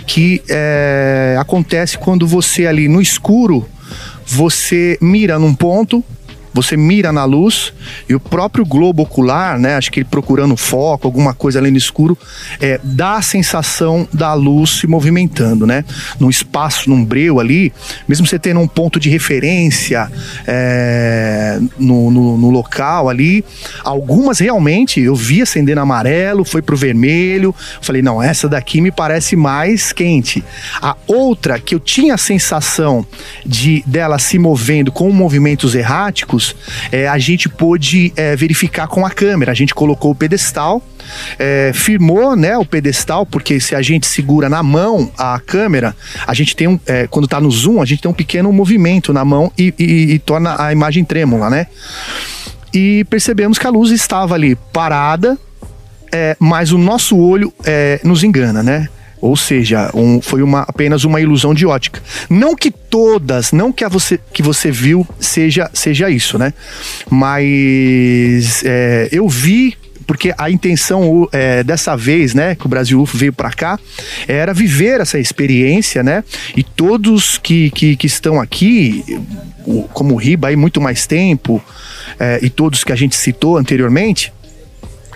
que 0.06 0.42
é, 0.50 1.36
acontece 1.40 1.98
quando 1.98 2.28
você 2.28 2.66
ali 2.66 2.88
no 2.88 3.02
escuro 3.02 3.68
você 4.26 4.98
mira 5.02 5.40
num 5.40 5.54
ponto, 5.54 6.04
você 6.58 6.76
mira 6.76 7.12
na 7.12 7.24
luz 7.24 7.72
e 8.10 8.16
o 8.16 8.20
próprio 8.20 8.66
globo 8.66 9.04
ocular, 9.04 9.60
né? 9.60 9.76
Acho 9.76 9.92
que 9.92 10.00
ele 10.00 10.08
procurando 10.10 10.58
foco, 10.58 11.06
alguma 11.06 11.32
coisa 11.32 11.60
ali 11.60 11.70
no 11.70 11.78
escuro, 11.78 12.18
é, 12.60 12.80
dá 12.84 13.18
a 13.18 13.22
sensação 13.22 14.08
da 14.12 14.34
luz 14.34 14.80
se 14.80 14.88
movimentando, 14.88 15.68
né? 15.68 15.86
Num 16.20 16.32
espaço, 16.32 16.90
num 16.90 17.06
breu 17.06 17.40
ali, 17.40 17.72
mesmo 18.08 18.26
você 18.26 18.40
tendo 18.40 18.60
um 18.60 18.68
ponto 18.68 19.00
de 19.00 19.08
referência 19.08 20.12
é, 20.48 21.60
no, 21.78 22.10
no, 22.10 22.38
no, 22.38 22.50
local 22.50 23.08
ali, 23.08 23.46
algumas 23.84 24.40
realmente 24.40 25.00
eu 25.00 25.14
vi 25.16 25.44
acendendo 25.44 25.82
amarelo, 25.82 26.44
foi 26.44 26.64
pro 26.64 26.76
vermelho, 26.76 27.54
falei, 27.84 28.02
não, 28.02 28.22
essa 28.22 28.50
daqui 28.50 28.82
me 28.82 28.92
parece 28.92 29.36
mais 29.36 29.94
quente. 29.94 30.44
A 30.82 30.96
outra 31.06 31.60
que 31.60 31.76
eu 31.76 31.80
tinha 31.80 32.16
a 32.16 32.18
sensação 32.18 33.06
de 33.46 33.84
dela 33.86 34.18
se 34.18 34.40
movendo 34.40 34.92
com 34.92 35.12
movimentos 35.12 35.76
erráticos, 35.76 36.47
é, 36.92 37.08
a 37.08 37.18
gente 37.18 37.50
pôde 37.50 38.14
é, 38.16 38.36
verificar 38.36 38.88
com 38.88 39.06
a 39.06 39.10
câmera. 39.10 39.52
A 39.52 39.56
gente 39.56 39.74
colocou 39.74 40.12
o 40.12 40.16
pedestal, 40.16 40.82
é, 41.40 41.72
firmou 41.74 42.36
né, 42.36 42.58
o 42.58 42.66
pedestal, 42.66 43.26
porque 43.26 43.60
se 43.60 43.76
a 43.76 43.82
gente 43.82 44.06
segura 44.06 44.50
na 44.50 44.62
mão 44.62 45.12
a 45.18 45.40
câmera, 45.40 45.96
a 46.26 46.34
gente 46.34 46.56
tem 46.56 46.68
um. 46.68 46.80
É, 46.86 47.08
quando 47.08 47.26
está 47.26 47.40
no 47.40 47.50
zoom, 47.50 47.82
a 47.82 47.86
gente 47.86 48.02
tem 48.02 48.10
um 48.10 48.14
pequeno 48.14 48.52
movimento 48.52 49.14
na 49.14 49.24
mão 49.24 49.52
e, 49.58 49.74
e, 49.78 50.14
e 50.14 50.20
torna 50.20 50.62
a 50.62 50.72
imagem 50.72 51.04
trêmula, 51.04 51.50
né? 51.50 51.68
E 52.74 53.06
percebemos 53.06 53.58
que 53.58 53.66
a 53.66 53.70
luz 53.70 53.92
estava 53.92 54.36
ali 54.36 54.56
parada, 54.74 55.38
é, 56.12 56.36
mas 56.40 56.72
o 56.72 56.78
nosso 56.78 57.18
olho 57.18 57.54
é, 57.66 58.00
nos 58.04 58.24
engana, 58.24 58.62
né? 58.62 58.90
Ou 59.20 59.36
seja, 59.36 59.90
um, 59.94 60.22
foi 60.22 60.42
uma, 60.42 60.62
apenas 60.62 61.04
uma 61.04 61.20
ilusão 61.20 61.54
de 61.54 61.66
ótica. 61.66 62.02
Não 62.30 62.56
que 62.56 62.70
todas, 62.70 63.52
não 63.52 63.72
que 63.72 63.84
a 63.84 63.90
você 63.90 64.20
que 64.32 64.44
você 64.44 64.72
viu 64.72 65.08
seja, 65.20 65.70
seja 65.74 66.10
isso, 66.10 66.38
né? 66.38 66.54
Mas 67.10 68.64
é, 68.64 69.10
eu 69.12 69.28
vi 69.28 69.76
porque 70.08 70.34
a 70.38 70.50
intenção 70.50 71.28
é, 71.34 71.62
dessa 71.64 71.96
vez, 71.98 72.34
né, 72.34 72.56
que 72.56 72.66
o 72.66 72.70
Brasil 72.70 73.02
UFO 73.02 73.18
veio 73.18 73.34
para 73.34 73.52
cá, 73.52 73.78
era 74.26 74.54
viver 74.54 75.02
essa 75.02 75.20
experiência, 75.20 76.02
né? 76.02 76.24
E 76.56 76.64
todos 76.64 77.38
que, 77.38 77.70
que, 77.72 77.98
que 77.98 78.08
estão 78.08 78.40
aqui, 78.40 79.04
como 79.94 80.14
o 80.14 80.18
Riba 80.18 80.48
aí 80.48 80.56
muito 80.56 80.80
mais 80.80 81.06
tempo, 81.06 81.62
é, 82.18 82.40
e 82.42 82.50
todos 82.50 82.86
que 82.86 82.94
a 82.94 82.96
gente 82.96 83.18
citou 83.18 83.58
anteriormente, 83.58 84.32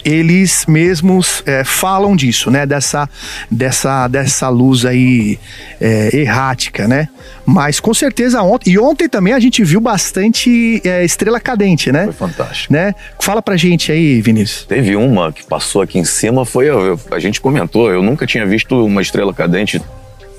eles 0.04 0.66
mesmos 0.66 1.44
é, 1.46 1.64
falam 1.64 2.16
disso, 2.16 2.50
né? 2.50 2.66
Dessa, 2.66 3.10
dessa, 3.50 4.08
dessa 4.08 4.50
luz 4.50 4.86
aí 4.86 5.40
é, 5.80 6.16
errática, 6.16 6.88
né? 6.88 7.08
Mas 7.46 7.80
com 7.80 7.94
certeza 7.94 8.42
ontem. 8.42 8.72
E 8.72 8.80
ontem 8.80 9.10
também 9.10 9.34
a 9.34 9.40
gente 9.40 9.64
viu 9.64 9.82
bastante 9.82 10.82
é, 10.86 11.04
estrela 11.04 11.40
cadente, 11.40 11.92
né? 11.92 12.06
Foi 12.06 12.14
fantástico. 12.14 12.74
Né? 12.74 12.94
Fala 13.20 13.42
pra 13.42 13.58
gente 13.58 13.92
aí, 13.92 14.22
Vinícius. 14.22 14.66
Teve 14.66 14.96
uma 14.96 15.32
que 15.32 15.44
passou 15.46 15.82
aqui 15.82 16.00
em 16.00 16.06
cima, 16.06 16.46
foi. 16.46 16.70
Eu, 16.70 17.00
a 17.12 17.20
gente 17.20 17.42
comentou, 17.42 17.92
eu 17.92 18.02
nunca 18.02 18.26
tinha 18.26 18.46
visto 18.46 18.86
uma 18.86 19.02
estrela 19.02 19.34
cadente 19.34 19.82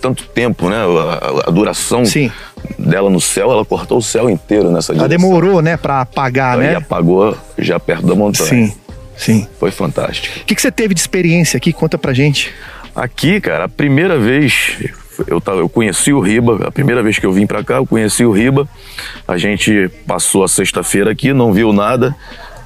tanto 0.02 0.26
tempo, 0.26 0.68
né? 0.68 0.76
A, 0.76 1.48
a, 1.48 1.50
duração 1.50 2.04
Sim. 2.04 2.30
dela 2.76 3.08
no 3.08 3.20
céu, 3.20 3.52
ela 3.52 3.64
cortou 3.64 3.98
o 3.98 4.02
céu 4.02 4.28
inteiro 4.28 4.70
nessa 4.70 4.92
direção. 4.92 4.98
Ela 4.98 5.08
demorou, 5.08 5.62
né, 5.62 5.76
para 5.76 6.00
apagar, 6.00 6.58
né? 6.58 6.72
E 6.72 6.74
apagou 6.74 7.36
já 7.56 7.78
perto 7.78 8.04
da 8.04 8.14
montanha. 8.14 8.48
Sim. 8.48 8.74
Sim. 9.16 9.46
Foi 9.58 9.70
fantástico. 9.70 10.40
O 10.40 10.44
que, 10.44 10.54
que 10.54 10.62
você 10.62 10.70
teve 10.70 10.94
de 10.94 11.00
experiência 11.00 11.56
aqui? 11.56 11.72
Conta 11.72 11.96
pra 11.98 12.12
gente. 12.12 12.52
Aqui, 12.94 13.40
cara, 13.40 13.64
a 13.64 13.68
primeira 13.68 14.18
vez 14.18 14.78
eu, 15.26 15.40
tava, 15.40 15.58
eu 15.58 15.68
conheci 15.68 16.12
o 16.12 16.20
Riba, 16.20 16.66
a 16.66 16.70
primeira 16.70 17.02
vez 17.02 17.18
que 17.18 17.26
eu 17.26 17.32
vim 17.32 17.46
para 17.46 17.62
cá, 17.62 17.74
eu 17.76 17.86
conheci 17.86 18.24
o 18.24 18.32
Riba. 18.32 18.68
A 19.26 19.36
gente 19.36 19.90
passou 20.06 20.44
a 20.44 20.48
sexta-feira 20.48 21.10
aqui, 21.10 21.32
não 21.32 21.52
viu 21.52 21.72
nada. 21.72 22.14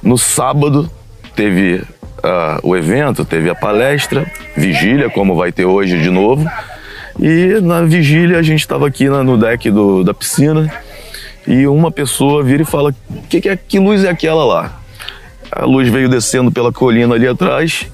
No 0.01 0.17
sábado 0.17 0.89
teve 1.35 1.75
uh, 1.75 2.59
o 2.63 2.75
evento, 2.75 3.25
teve 3.25 3.49
a 3.49 3.55
palestra, 3.55 4.29
vigília, 4.55 5.09
como 5.09 5.35
vai 5.35 5.51
ter 5.51 5.65
hoje 5.65 6.01
de 6.01 6.09
novo. 6.09 6.49
E 7.19 7.59
na 7.61 7.81
vigília 7.81 8.37
a 8.37 8.43
gente 8.43 8.61
estava 8.61 8.87
aqui 8.87 9.09
no 9.09 9.37
deck 9.37 9.71
do, 9.71 10.03
da 10.03 10.13
piscina 10.13 10.71
e 11.47 11.65
uma 11.67 11.91
pessoa 11.91 12.43
vira 12.43 12.61
e 12.61 12.65
fala: 12.65 12.93
que, 13.29 13.41
que, 13.41 13.49
é, 13.49 13.57
que 13.57 13.79
luz 13.79 14.03
é 14.03 14.09
aquela 14.09 14.45
lá? 14.45 14.81
A 15.51 15.65
luz 15.65 15.89
veio 15.89 16.09
descendo 16.09 16.51
pela 16.51 16.71
colina 16.71 17.15
ali 17.15 17.27
atrás, 17.27 17.87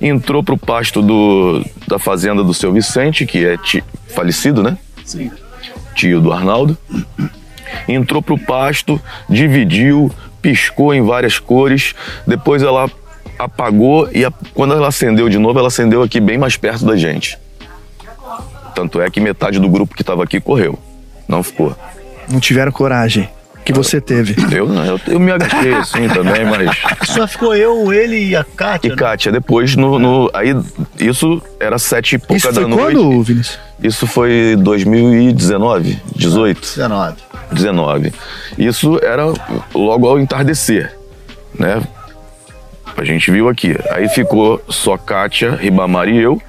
entrou 0.00 0.42
para 0.42 0.54
o 0.54 0.58
pasto 0.58 1.02
do, 1.02 1.64
da 1.86 1.98
fazenda 1.98 2.42
do 2.42 2.54
seu 2.54 2.72
Vicente, 2.72 3.26
que 3.26 3.44
é 3.44 3.56
ti, 3.56 3.82
falecido, 4.08 4.62
né? 4.62 4.78
Sim. 5.04 5.30
Tio 5.94 6.20
do 6.20 6.32
Arnaldo. 6.32 6.76
Entrou 7.88 8.22
para 8.22 8.34
o 8.34 8.38
pasto, 8.38 9.00
dividiu, 9.28 10.10
piscou 10.40 10.94
em 10.94 11.02
várias 11.02 11.38
cores. 11.38 11.94
Depois 12.26 12.62
ela 12.62 12.90
apagou 13.38 14.08
e 14.12 14.24
a, 14.24 14.32
quando 14.54 14.74
ela 14.74 14.88
acendeu 14.88 15.28
de 15.28 15.38
novo, 15.38 15.58
ela 15.58 15.68
acendeu 15.68 16.02
aqui 16.02 16.20
bem 16.20 16.38
mais 16.38 16.56
perto 16.56 16.84
da 16.84 16.96
gente. 16.96 17.38
Tanto 18.74 19.00
é 19.00 19.10
que 19.10 19.20
metade 19.20 19.58
do 19.58 19.68
grupo 19.68 19.94
que 19.94 20.02
estava 20.02 20.24
aqui 20.24 20.40
correu. 20.40 20.78
Não 21.28 21.42
ficou. 21.42 21.76
Não 22.28 22.40
tiveram 22.40 22.70
coragem 22.70 23.28
que 23.64 23.72
você 23.72 24.00
teve? 24.00 24.34
Eu 24.54 24.66
não, 24.68 24.84
eu, 24.84 25.00
eu 25.06 25.20
me 25.20 25.30
agachei 25.30 25.72
assim 25.74 26.08
também, 26.08 26.44
mas. 26.44 26.70
Só 27.08 27.26
ficou 27.26 27.54
eu, 27.54 27.92
ele 27.92 28.30
e 28.30 28.36
a 28.36 28.44
Kátia. 28.44 28.88
E 28.88 28.90
né? 28.90 28.96
Kátia, 28.96 29.32
depois 29.32 29.76
no, 29.76 29.98
no. 29.98 30.30
Aí 30.32 30.54
isso 30.98 31.42
era 31.58 31.78
sete 31.78 32.16
e 32.16 32.18
pouca 32.18 32.36
isso 32.36 32.52
da 32.52 32.62
foi 32.62 32.70
noite. 32.70 32.96
Quando, 32.96 33.22
Vinícius? 33.22 33.58
Isso 33.82 34.06
foi 34.06 34.56
2019, 34.58 35.98
18. 36.14 36.60
19. 36.60 37.16
19. 37.52 38.12
Isso 38.58 38.98
era 39.02 39.24
logo 39.74 40.06
ao 40.06 40.18
entardecer, 40.18 40.94
né? 41.58 41.82
A 42.96 43.04
gente 43.04 43.30
viu 43.30 43.48
aqui. 43.48 43.76
Aí 43.90 44.08
ficou 44.08 44.62
só 44.68 44.96
Kátia, 44.98 45.52
Ribamar 45.52 46.08
e 46.08 46.18
eu. 46.18 46.40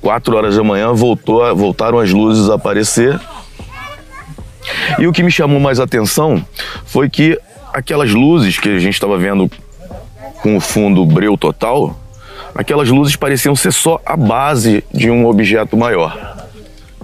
Quatro 0.00 0.36
horas 0.36 0.56
da 0.56 0.62
manhã 0.62 0.92
voltou, 0.92 1.54
voltaram 1.56 1.98
as 1.98 2.10
luzes 2.10 2.48
a 2.50 2.54
aparecer 2.54 3.18
e 4.98 5.06
o 5.06 5.12
que 5.12 5.22
me 5.22 5.30
chamou 5.30 5.60
mais 5.60 5.80
atenção 5.80 6.44
foi 6.84 7.08
que 7.08 7.38
aquelas 7.72 8.10
luzes 8.10 8.58
que 8.58 8.68
a 8.68 8.78
gente 8.78 8.94
estava 8.94 9.18
vendo 9.18 9.50
com 10.42 10.56
o 10.56 10.60
fundo 10.60 11.04
breu 11.04 11.36
total, 11.36 11.98
aquelas 12.54 12.88
luzes 12.88 13.16
pareciam 13.16 13.56
ser 13.56 13.72
só 13.72 14.00
a 14.04 14.16
base 14.16 14.84
de 14.92 15.10
um 15.10 15.26
objeto 15.26 15.76
maior. 15.76 16.46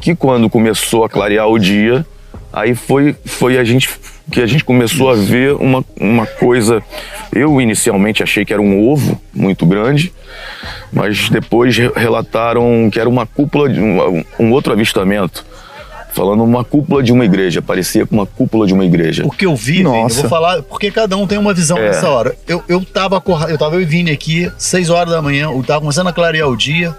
Que 0.00 0.14
quando 0.14 0.48
começou 0.48 1.04
a 1.04 1.08
clarear 1.08 1.48
o 1.48 1.58
dia, 1.58 2.06
aí 2.52 2.74
foi, 2.74 3.16
foi 3.24 3.58
a 3.58 3.64
gente 3.64 3.88
que 4.30 4.40
a 4.40 4.46
gente 4.46 4.64
começou 4.64 5.10
a 5.10 5.14
ver 5.14 5.54
uma, 5.54 5.84
uma 5.98 6.24
coisa. 6.24 6.82
Eu 7.32 7.60
inicialmente 7.60 8.22
achei 8.22 8.44
que 8.44 8.52
era 8.52 8.62
um 8.62 8.88
ovo 8.88 9.20
muito 9.34 9.66
grande, 9.66 10.12
mas 10.92 11.28
depois 11.28 11.76
relataram 11.76 12.88
que 12.92 13.00
era 13.00 13.08
uma 13.08 13.26
cúpula 13.26 13.68
de 13.68 13.80
um, 13.80 14.24
um 14.38 14.52
outro 14.52 14.72
avistamento 14.72 15.44
falando 16.12 16.42
uma 16.42 16.64
cúpula 16.64 17.02
de 17.02 17.12
uma 17.12 17.24
igreja, 17.24 17.62
parecia 17.62 18.06
com 18.06 18.16
uma 18.16 18.26
cúpula 18.26 18.66
de 18.66 18.74
uma 18.74 18.84
igreja. 18.84 19.24
O 19.26 19.30
que 19.30 19.46
eu 19.46 19.54
vi, 19.54 19.82
Nossa. 19.82 20.18
eu 20.18 20.20
vou 20.22 20.30
falar, 20.30 20.62
porque 20.62 20.90
cada 20.90 21.16
um 21.16 21.26
tem 21.26 21.38
uma 21.38 21.54
visão 21.54 21.78
é. 21.78 21.88
nessa 21.88 22.08
hora. 22.08 22.36
Eu, 22.46 22.62
eu 22.68 22.84
tava 22.84 23.22
eu 23.48 23.58
tava 23.58 23.76
eu 23.76 23.80
e 23.80 23.84
Vini 23.84 24.10
aqui, 24.10 24.50
6 24.58 24.90
horas 24.90 25.12
da 25.12 25.22
manhã, 25.22 25.50
eu 25.50 25.62
tava 25.62 25.80
começando 25.80 26.08
a 26.08 26.12
clarear 26.12 26.48
o 26.48 26.56
dia. 26.56 26.94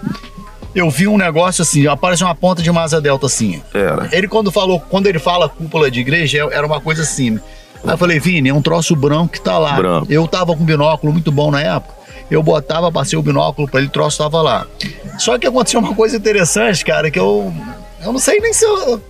Eu 0.74 0.88
vi 0.90 1.06
um 1.06 1.18
negócio 1.18 1.62
assim, 1.62 1.86
aparece 1.86 2.24
uma 2.24 2.34
ponta 2.34 2.62
de 2.62 2.70
uma 2.70 2.82
asa 2.82 3.00
delta 3.00 3.26
assim. 3.26 3.62
Era. 3.74 4.08
Ele 4.10 4.26
quando 4.26 4.50
falou, 4.50 4.80
quando 4.80 5.06
ele 5.06 5.18
fala 5.18 5.48
cúpula 5.48 5.90
de 5.90 6.00
igreja, 6.00 6.38
é, 6.38 6.56
era 6.56 6.66
uma 6.66 6.80
coisa 6.80 7.02
assim. 7.02 7.38
Aí 7.84 7.90
eu 7.90 7.98
falei, 7.98 8.18
Vini, 8.18 8.48
é 8.48 8.54
um 8.54 8.62
troço 8.62 8.96
branco 8.96 9.34
que 9.34 9.40
tá 9.40 9.58
lá. 9.58 9.74
Branco. 9.76 10.06
Eu 10.10 10.26
tava 10.26 10.56
com 10.56 10.62
um 10.62 10.66
binóculo 10.66 11.12
muito 11.12 11.30
bom 11.30 11.50
na 11.50 11.60
época. 11.60 12.02
Eu 12.30 12.42
botava, 12.42 12.90
passei 12.90 13.18
o 13.18 13.22
binóculo 13.22 13.68
para 13.68 13.80
ele, 13.80 13.88
o 13.88 13.92
troço 13.92 14.16
tava 14.16 14.40
lá. 14.40 14.66
Só 15.18 15.38
que 15.38 15.46
aconteceu 15.46 15.80
uma 15.80 15.94
coisa 15.94 16.16
interessante, 16.16 16.82
cara, 16.82 17.10
que 17.10 17.18
eu 17.18 17.52
eu 18.02 18.12
não 18.12 18.18
sei 18.18 18.40
nem 18.40 18.52
se 18.52 18.64
eu. 18.64 19.00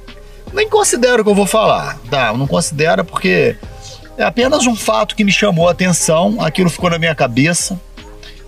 Nem 0.53 0.69
considero 0.69 1.25
que 1.25 1.31
eu 1.31 1.35
vou 1.35 1.47
falar, 1.47 1.99
tá? 2.11 2.29
Eu 2.29 2.37
não 2.37 2.47
considero 2.47 3.05
porque 3.05 3.57
é 4.19 4.25
apenas 4.25 4.67
um 4.67 4.77
fato 4.77 5.17
que 5.17 5.25
me 5.25 5.33
chamou 5.33 5.67
a 5.67 5.73
atenção, 5.73 6.37
aquilo 6.41 6.69
ficou 6.69 6.91
na 6.91 6.99
minha 6.99 7.15
cabeça. 7.15 7.81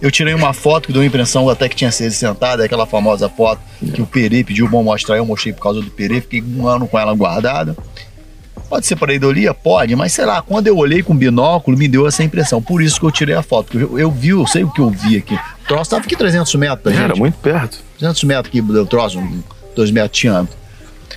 Eu 0.02 0.10
tirei 0.10 0.34
uma 0.34 0.52
foto 0.52 0.88
que 0.88 0.92
deu 0.92 1.00
a 1.00 1.06
impressão 1.06 1.48
até 1.48 1.66
que 1.66 1.74
tinha 1.74 1.90
sido 1.90 2.12
sentada, 2.12 2.62
é 2.62 2.66
aquela 2.66 2.84
famosa 2.84 3.26
foto 3.28 3.60
que 3.94 4.02
o 4.02 4.06
Peri 4.06 4.44
pediu 4.44 4.68
pra 4.68 4.78
eu 4.78 4.82
mostrar, 4.82 5.16
eu 5.16 5.24
mostrei 5.24 5.54
por 5.54 5.62
causa 5.62 5.80
do 5.80 5.90
Peri, 5.90 6.20
fiquei 6.20 6.42
um 6.42 6.68
ano 6.68 6.86
com 6.86 6.98
ela 6.98 7.14
guardada. 7.14 7.74
Pode 8.68 8.86
ser 8.86 8.96
para? 8.96 9.12
Pode, 9.62 9.94
mas 9.94 10.12
sei 10.12 10.24
lá, 10.24 10.42
quando 10.42 10.66
eu 10.66 10.76
olhei 10.76 11.02
com 11.02 11.16
binóculo, 11.16 11.76
me 11.76 11.86
deu 11.86 12.06
essa 12.06 12.22
impressão. 12.22 12.60
Por 12.60 12.82
isso 12.82 12.98
que 12.98 13.06
eu 13.06 13.10
tirei 13.10 13.34
a 13.34 13.42
foto. 13.42 13.78
Eu, 13.78 13.98
eu 13.98 14.10
vi, 14.10 14.30
eu 14.30 14.46
sei 14.46 14.64
o 14.64 14.70
que 14.70 14.80
eu 14.80 14.90
vi 14.90 15.16
aqui. 15.16 15.34
O 15.34 15.68
troço 15.68 15.90
tava 15.90 16.02
aqui 16.02 16.16
300 16.16 16.54
metros, 16.56 16.92
gente. 16.92 17.04
Era 17.04 17.14
muito 17.14 17.38
perto. 17.38 17.78
300 17.98 18.24
metros 18.24 18.48
aqui, 18.48 18.60
o 18.60 18.86
troço. 18.86 19.22
2020 19.74 20.26
ano, 20.28 20.48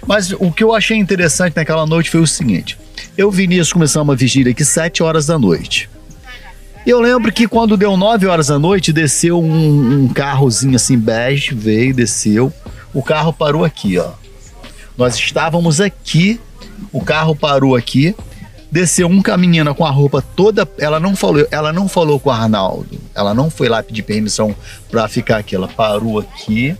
Mas 0.05 0.31
o 0.31 0.51
que 0.51 0.63
eu 0.63 0.73
achei 0.73 0.97
interessante 0.97 1.55
naquela 1.55 1.85
noite 1.85 2.09
foi 2.09 2.21
o 2.21 2.27
seguinte: 2.27 2.77
eu 3.17 3.31
e 3.31 3.35
Vinícius 3.35 3.73
começamos 3.73 4.07
uma 4.07 4.15
vigília 4.15 4.51
aqui 4.51 4.63
7 4.63 5.03
horas 5.03 5.25
da 5.27 5.37
noite. 5.37 5.89
Eu 6.85 7.01
lembro 7.01 7.31
que 7.33 7.47
quando 7.47 7.75
deu 7.75 7.97
9 7.97 8.27
horas 8.27 8.47
da 8.47 8.57
noite, 8.57 8.93
desceu 8.93 9.41
um, 9.41 10.03
um 10.03 10.07
carrozinho 10.07 10.75
assim, 10.75 10.97
bege, 10.97 11.53
veio, 11.53 11.93
desceu. 11.93 12.53
O 12.93 13.03
carro 13.03 13.33
parou 13.33 13.65
aqui, 13.65 13.97
ó. 13.97 14.11
Nós 14.97 15.15
estávamos 15.15 15.81
aqui, 15.81 16.39
o 16.91 17.01
carro 17.01 17.35
parou 17.35 17.75
aqui, 17.75 18.15
desceu 18.71 19.07
um 19.07 19.21
caminhando 19.21 19.75
com 19.75 19.85
a 19.85 19.91
roupa 19.91 20.21
toda. 20.21 20.67
Ela 20.77 20.99
não 20.99 21.15
falou, 21.15 21.45
ela 21.51 21.73
não 21.73 21.89
falou 21.89 22.19
com 22.19 22.29
o 22.29 22.33
Arnaldo. 22.33 22.97
Ela 23.13 23.33
não 23.33 23.49
foi 23.49 23.67
lá 23.67 23.83
pedir 23.83 24.03
permissão 24.03 24.55
para 24.89 25.07
ficar 25.07 25.37
aqui. 25.37 25.55
Ela 25.55 25.67
parou 25.67 26.19
aqui 26.19 26.75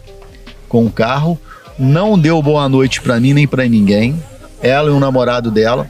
com 0.69 0.85
o 0.85 0.91
carro 0.91 1.37
não 1.77 2.17
deu 2.17 2.41
boa 2.41 2.67
noite 2.67 3.01
para 3.01 3.19
mim 3.19 3.33
nem 3.33 3.47
para 3.47 3.67
ninguém. 3.67 4.21
Ela 4.61 4.89
e 4.89 4.93
o 4.93 4.99
namorado 4.99 5.51
dela. 5.51 5.87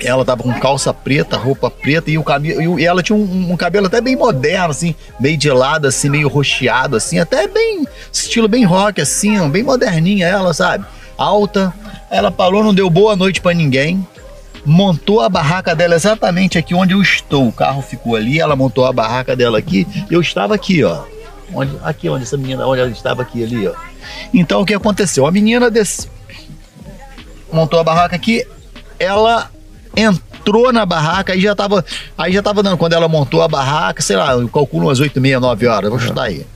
Ela 0.00 0.24
tava 0.24 0.42
com 0.42 0.52
calça 0.54 0.92
preta, 0.92 1.36
roupa 1.36 1.70
preta 1.70 2.10
e 2.10 2.18
o 2.18 2.24
cabelo. 2.24 2.78
E 2.78 2.84
ela 2.84 3.02
tinha 3.02 3.16
um, 3.16 3.52
um, 3.52 3.56
cabelo 3.56 3.86
até 3.86 4.00
bem 4.00 4.16
moderno, 4.16 4.70
assim, 4.70 4.94
meio 5.20 5.36
de 5.36 5.50
lado, 5.50 5.86
assim, 5.86 6.08
meio 6.08 6.28
rocheado, 6.28 6.96
assim, 6.96 7.18
até 7.18 7.46
bem. 7.46 7.86
estilo 8.12 8.48
bem 8.48 8.64
rock, 8.64 9.00
assim, 9.00 9.48
bem 9.48 9.62
moderninha 9.62 10.26
ela, 10.26 10.52
sabe? 10.52 10.84
Alta. 11.16 11.72
Ela 12.10 12.30
parou, 12.30 12.64
não 12.64 12.74
deu 12.74 12.90
boa 12.90 13.14
noite 13.14 13.40
para 13.40 13.54
ninguém. 13.54 14.06
Montou 14.64 15.20
a 15.20 15.28
barraca 15.28 15.74
dela 15.74 15.94
exatamente 15.94 16.58
aqui 16.58 16.74
onde 16.74 16.94
eu 16.94 17.00
estou. 17.00 17.48
O 17.48 17.52
carro 17.52 17.80
ficou 17.80 18.16
ali, 18.16 18.40
ela 18.40 18.56
montou 18.56 18.84
a 18.84 18.92
barraca 18.92 19.36
dela 19.36 19.58
aqui. 19.58 19.86
Eu 20.10 20.20
estava 20.20 20.54
aqui, 20.54 20.82
ó. 20.82 21.04
Onde, 21.54 21.78
aqui 21.82 22.08
onde 22.08 22.24
essa 22.24 22.36
menina, 22.36 22.66
onde 22.66 22.80
ela 22.80 22.90
estava 22.90 23.22
aqui 23.22 23.44
ali, 23.44 23.68
ó. 23.68 23.74
Então 24.32 24.60
o 24.60 24.66
que 24.66 24.74
aconteceu? 24.74 25.26
A 25.26 25.30
menina 25.30 25.70
desse, 25.70 26.08
montou 27.52 27.78
a 27.78 27.84
barraca 27.84 28.16
aqui, 28.16 28.46
ela 28.98 29.50
entrou 29.96 30.72
na 30.72 30.86
barraca, 30.86 31.32
aí 31.34 31.40
já 31.40 31.54
tava, 31.54 31.84
aí 32.16 32.32
já 32.32 32.42
tava 32.42 32.62
dando, 32.62 32.78
quando 32.78 32.94
ela 32.94 33.08
montou 33.08 33.42
a 33.42 33.48
barraca, 33.48 34.02
sei 34.02 34.16
lá, 34.16 34.32
eu 34.32 34.48
calculo 34.48 34.86
umas 34.86 35.00
8, 35.00 35.20
meia, 35.20 35.38
9 35.38 35.66
horas, 35.66 35.90
vou 35.90 35.98
chutar 35.98 36.24
aí. 36.24 36.46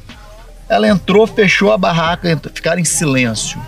Ela 0.69 0.89
entrou, 0.89 1.27
fechou 1.29 1.71
a 1.71 1.79
barraca, 1.79 2.41
ficaram 2.53 2.81
em 2.81 2.85
silêncio. 2.85 3.61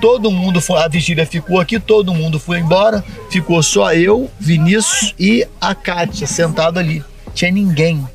Todo 0.00 0.30
mundo 0.30 0.58
foi, 0.60 0.78
a 0.80 0.88
vigília 0.88 1.26
ficou 1.26 1.60
aqui, 1.60 1.78
todo 1.78 2.14
mundo 2.14 2.38
foi 2.38 2.60
embora, 2.60 3.04
ficou 3.30 3.62
só 3.62 3.92
eu, 3.92 4.30
Vinícius 4.38 5.14
e 5.18 5.46
a 5.60 5.74
Kátia 5.74 6.26
sentado 6.26 6.78
ali. 6.78 7.04
Tinha 7.34 7.50
ninguém 7.50 8.08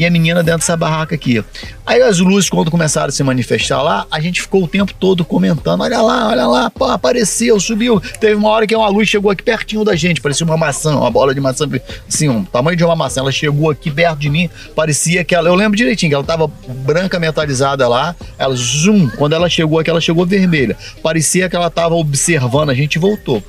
e 0.00 0.06
a 0.06 0.10
menina 0.10 0.42
dentro 0.42 0.60
dessa 0.60 0.74
barraca 0.78 1.14
aqui. 1.14 1.44
Aí 1.84 2.00
as 2.00 2.18
luzes, 2.20 2.48
quando 2.48 2.70
começaram 2.70 3.08
a 3.08 3.12
se 3.12 3.22
manifestar 3.22 3.82
lá, 3.82 4.06
a 4.10 4.18
gente 4.18 4.40
ficou 4.40 4.64
o 4.64 4.66
tempo 4.66 4.94
todo 4.98 5.26
comentando: 5.26 5.82
olha 5.82 6.00
lá, 6.00 6.28
olha 6.28 6.46
lá, 6.46 6.70
pô, 6.70 6.86
apareceu, 6.86 7.60
subiu. 7.60 8.00
Teve 8.18 8.34
uma 8.34 8.48
hora 8.48 8.66
que 8.66 8.74
uma 8.74 8.88
luz 8.88 9.10
chegou 9.10 9.30
aqui 9.30 9.42
pertinho 9.42 9.84
da 9.84 9.94
gente, 9.94 10.18
parecia 10.22 10.46
uma 10.46 10.56
maçã, 10.56 10.96
uma 10.96 11.10
bola 11.10 11.34
de 11.34 11.40
maçã, 11.40 11.68
assim, 12.08 12.30
um 12.30 12.42
tamanho 12.42 12.78
de 12.78 12.82
uma 12.84 12.96
maçã. 12.96 13.20
Ela 13.20 13.30
chegou 13.30 13.70
aqui 13.70 13.90
perto 13.90 14.20
de 14.20 14.30
mim, 14.30 14.48
parecia 14.74 15.22
que 15.22 15.34
ela, 15.34 15.50
eu 15.50 15.54
lembro 15.54 15.76
direitinho, 15.76 16.08
que 16.08 16.14
ela 16.14 16.24
tava 16.24 16.50
branca 16.66 17.20
metalizada 17.20 17.86
lá, 17.86 18.16
ela, 18.38 18.56
zoom, 18.56 19.06
quando 19.18 19.34
ela 19.34 19.50
chegou 19.50 19.80
aqui, 19.80 19.90
ela 19.90 20.00
chegou 20.00 20.24
vermelha. 20.24 20.78
Parecia 21.02 21.46
que 21.50 21.56
ela 21.56 21.68
tava 21.68 21.94
observando, 21.94 22.70
a 22.70 22.74
gente 22.74 22.98
voltou, 22.98 23.42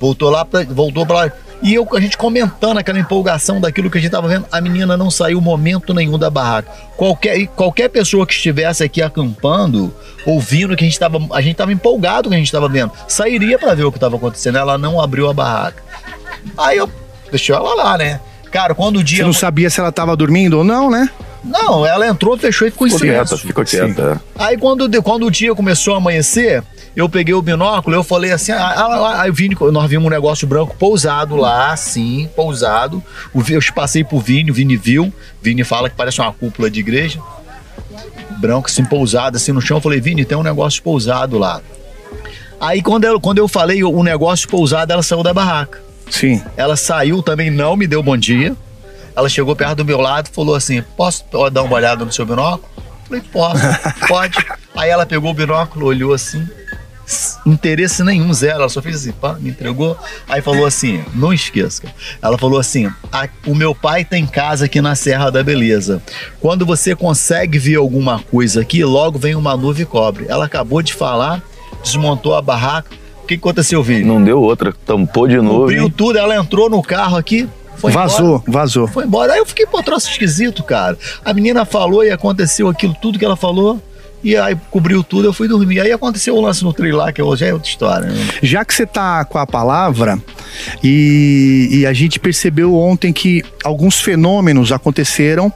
voltou 0.00 0.30
lá, 0.30 0.46
pra, 0.46 0.64
voltou 0.64 1.04
pra 1.04 1.30
e 1.62 1.74
eu, 1.74 1.86
a 1.94 2.00
gente 2.00 2.16
comentando 2.16 2.78
aquela 2.78 2.98
empolgação 2.98 3.60
daquilo 3.60 3.90
que 3.90 3.98
a 3.98 4.00
gente 4.00 4.08
estava 4.08 4.28
vendo, 4.28 4.46
a 4.52 4.60
menina 4.60 4.96
não 4.96 5.10
saiu 5.10 5.40
momento 5.40 5.94
nenhum 5.94 6.18
da 6.18 6.28
barraca. 6.28 6.70
Qualquer, 6.96 7.46
qualquer 7.48 7.88
pessoa 7.88 8.26
que 8.26 8.34
estivesse 8.34 8.84
aqui 8.84 9.00
acampando, 9.00 9.94
ouvindo 10.26 10.76
que 10.76 10.84
a 10.84 10.86
gente 10.86 10.94
estava, 10.94 11.18
a 11.32 11.40
gente 11.40 11.52
estava 11.52 11.72
empolgado 11.72 12.24
com 12.24 12.28
o 12.28 12.30
que 12.30 12.34
a 12.34 12.38
gente 12.38 12.46
estava 12.48 12.68
vendo, 12.68 12.92
sairia 13.08 13.58
para 13.58 13.74
ver 13.74 13.84
o 13.84 13.90
que 13.90 13.96
estava 13.96 14.16
acontecendo. 14.16 14.58
Ela 14.58 14.76
não 14.76 15.00
abriu 15.00 15.28
a 15.28 15.32
barraca. 15.32 15.82
Aí 16.56 16.76
eu 16.76 16.90
deixei 17.30 17.54
ela 17.54 17.74
lá, 17.74 17.98
né? 17.98 18.20
Cara, 18.50 18.74
quando 18.74 18.96
o 18.96 19.04
dia. 19.04 19.18
Você 19.18 19.24
não 19.24 19.32
sabia 19.32 19.68
se 19.70 19.80
ela 19.80 19.88
estava 19.88 20.16
dormindo 20.16 20.58
ou 20.58 20.64
não, 20.64 20.90
né? 20.90 21.10
Não, 21.46 21.86
ela 21.86 22.06
entrou, 22.06 22.36
fechou 22.36 22.66
e 22.66 22.70
ficou, 22.70 22.88
ficou 22.88 22.98
em 22.98 23.10
silêncio. 23.10 23.36
Quieta, 23.36 23.46
ficou 23.46 23.64
quieta. 23.64 24.20
Aí 24.38 24.58
quando, 24.58 25.02
quando 25.02 25.26
o 25.26 25.30
dia 25.30 25.54
começou 25.54 25.94
a 25.94 25.98
amanhecer, 25.98 26.62
eu 26.94 27.08
peguei 27.08 27.34
o 27.34 27.42
binóculo, 27.42 27.94
eu 27.94 28.02
falei 28.02 28.32
assim, 28.32 28.52
ah, 28.52 28.74
ah, 28.76 29.22
ah, 29.22 29.30
Vini, 29.30 29.56
nós 29.72 29.88
vimos 29.88 30.06
um 30.06 30.10
negócio 30.10 30.46
branco 30.46 30.74
pousado 30.76 31.36
lá, 31.36 31.72
assim, 31.72 32.28
pousado. 32.34 33.02
Eu 33.34 33.60
passei 33.74 34.02
pro 34.02 34.18
Vini, 34.18 34.50
o 34.50 34.54
Vini 34.54 34.76
viu. 34.76 35.12
Vini 35.40 35.62
fala 35.62 35.88
que 35.88 35.96
parece 35.96 36.20
uma 36.20 36.32
cúpula 36.32 36.70
de 36.70 36.80
igreja. 36.80 37.20
Branco, 38.38 38.68
assim, 38.68 38.84
pousado, 38.84 39.36
assim, 39.36 39.52
no 39.52 39.60
chão. 39.60 39.76
Eu 39.76 39.80
falei, 39.82 40.00
Vini, 40.00 40.24
tem 40.24 40.36
um 40.36 40.42
negócio 40.42 40.82
pousado 40.82 41.38
lá. 41.38 41.60
Aí 42.58 42.82
quando 42.82 43.04
eu, 43.04 43.20
quando 43.20 43.38
eu 43.38 43.46
falei 43.46 43.84
o 43.84 44.02
negócio 44.02 44.48
pousado, 44.48 44.92
ela 44.92 45.02
saiu 45.02 45.22
da 45.22 45.34
barraca. 45.34 45.78
Sim. 46.10 46.42
Ela 46.56 46.76
saiu 46.76 47.22
também, 47.22 47.50
não 47.50 47.76
me 47.76 47.86
deu 47.86 48.02
bom 48.02 48.16
dia. 48.16 48.56
Ela 49.16 49.28
chegou 49.30 49.56
perto 49.56 49.76
do 49.76 49.84
meu 49.84 50.00
lado 50.00 50.28
e 50.30 50.34
falou 50.34 50.54
assim: 50.54 50.82
Posso 50.96 51.24
dar 51.50 51.62
uma 51.62 51.74
olhada 51.74 52.04
no 52.04 52.12
seu 52.12 52.26
binóculo? 52.26 52.68
Falei, 53.08 53.22
posso, 53.32 53.62
pode. 54.08 54.36
Aí 54.76 54.90
ela 54.90 55.06
pegou 55.06 55.30
o 55.30 55.34
binóculo, 55.34 55.86
olhou 55.86 56.12
assim, 56.12 56.46
interesse 57.46 58.02
nenhum, 58.02 58.32
zero. 58.34 58.60
Ela 58.60 58.68
só 58.68 58.82
fez 58.82 58.96
assim, 58.96 59.12
pá, 59.12 59.34
me 59.34 59.50
entregou. 59.50 59.96
Aí 60.28 60.42
falou 60.42 60.66
assim: 60.66 61.04
não 61.14 61.32
esqueça. 61.32 61.82
Ela 62.20 62.36
falou 62.36 62.58
assim: 62.58 62.90
o 63.46 63.54
meu 63.54 63.74
pai 63.74 64.04
tem 64.04 64.26
casa 64.26 64.66
aqui 64.66 64.80
na 64.80 64.94
Serra 64.94 65.30
da 65.30 65.42
Beleza. 65.42 66.02
Quando 66.40 66.66
você 66.66 66.94
consegue 66.94 67.58
ver 67.58 67.76
alguma 67.76 68.18
coisa 68.18 68.60
aqui, 68.60 68.84
logo 68.84 69.18
vem 69.18 69.34
uma 69.34 69.56
nuvem 69.56 69.84
e 69.84 69.86
cobre. 69.86 70.26
Ela 70.28 70.46
acabou 70.46 70.82
de 70.82 70.92
falar, 70.92 71.42
desmontou 71.82 72.34
a 72.34 72.42
barraca. 72.42 72.90
O 73.22 73.26
que 73.26 73.34
aconteceu, 73.34 73.82
Vini? 73.82 74.04
Não 74.04 74.22
deu 74.22 74.40
outra, 74.40 74.72
tampou 74.84 75.26
de 75.26 75.36
novo. 75.36 75.60
Cobriu 75.60 75.90
tudo, 75.90 76.18
ela 76.18 76.36
entrou 76.36 76.70
no 76.70 76.80
carro 76.80 77.16
aqui, 77.16 77.48
foi 77.76 77.92
vazou, 77.92 78.36
embora. 78.36 78.42
vazou. 78.46 78.86
Foi 78.88 79.04
embora. 79.04 79.32
Aí 79.34 79.38
eu 79.38 79.46
fiquei, 79.46 79.66
pô, 79.66 79.82
troço 79.82 80.10
esquisito, 80.10 80.62
cara. 80.62 80.96
A 81.24 81.32
menina 81.32 81.64
falou 81.64 82.04
e 82.04 82.10
aconteceu 82.10 82.68
aquilo 82.68 82.94
tudo 83.00 83.18
que 83.18 83.24
ela 83.24 83.36
falou. 83.36 83.80
E 84.24 84.36
aí 84.36 84.56
cobriu 84.70 85.04
tudo, 85.04 85.28
eu 85.28 85.32
fui 85.32 85.46
dormir. 85.46 85.78
Aí 85.80 85.92
aconteceu 85.92 86.34
o 86.34 86.40
lance 86.40 86.64
no 86.64 86.72
trilho 86.72 86.96
lá, 86.96 87.12
que 87.12 87.22
hoje 87.22 87.44
é 87.44 87.52
outra 87.52 87.68
história. 87.68 88.08
Né? 88.08 88.28
Já 88.42 88.64
que 88.64 88.74
você 88.74 88.84
tá 88.84 89.24
com 89.24 89.38
a 89.38 89.46
palavra, 89.46 90.18
e, 90.82 91.68
e, 91.70 91.86
a 91.86 91.92
gente 91.92 92.18
percebeu 92.18 92.74
ontem 92.74 93.12
que 93.12 93.44
alguns 93.62 94.00
fenômenos 94.00 94.72
aconteceram 94.72 95.52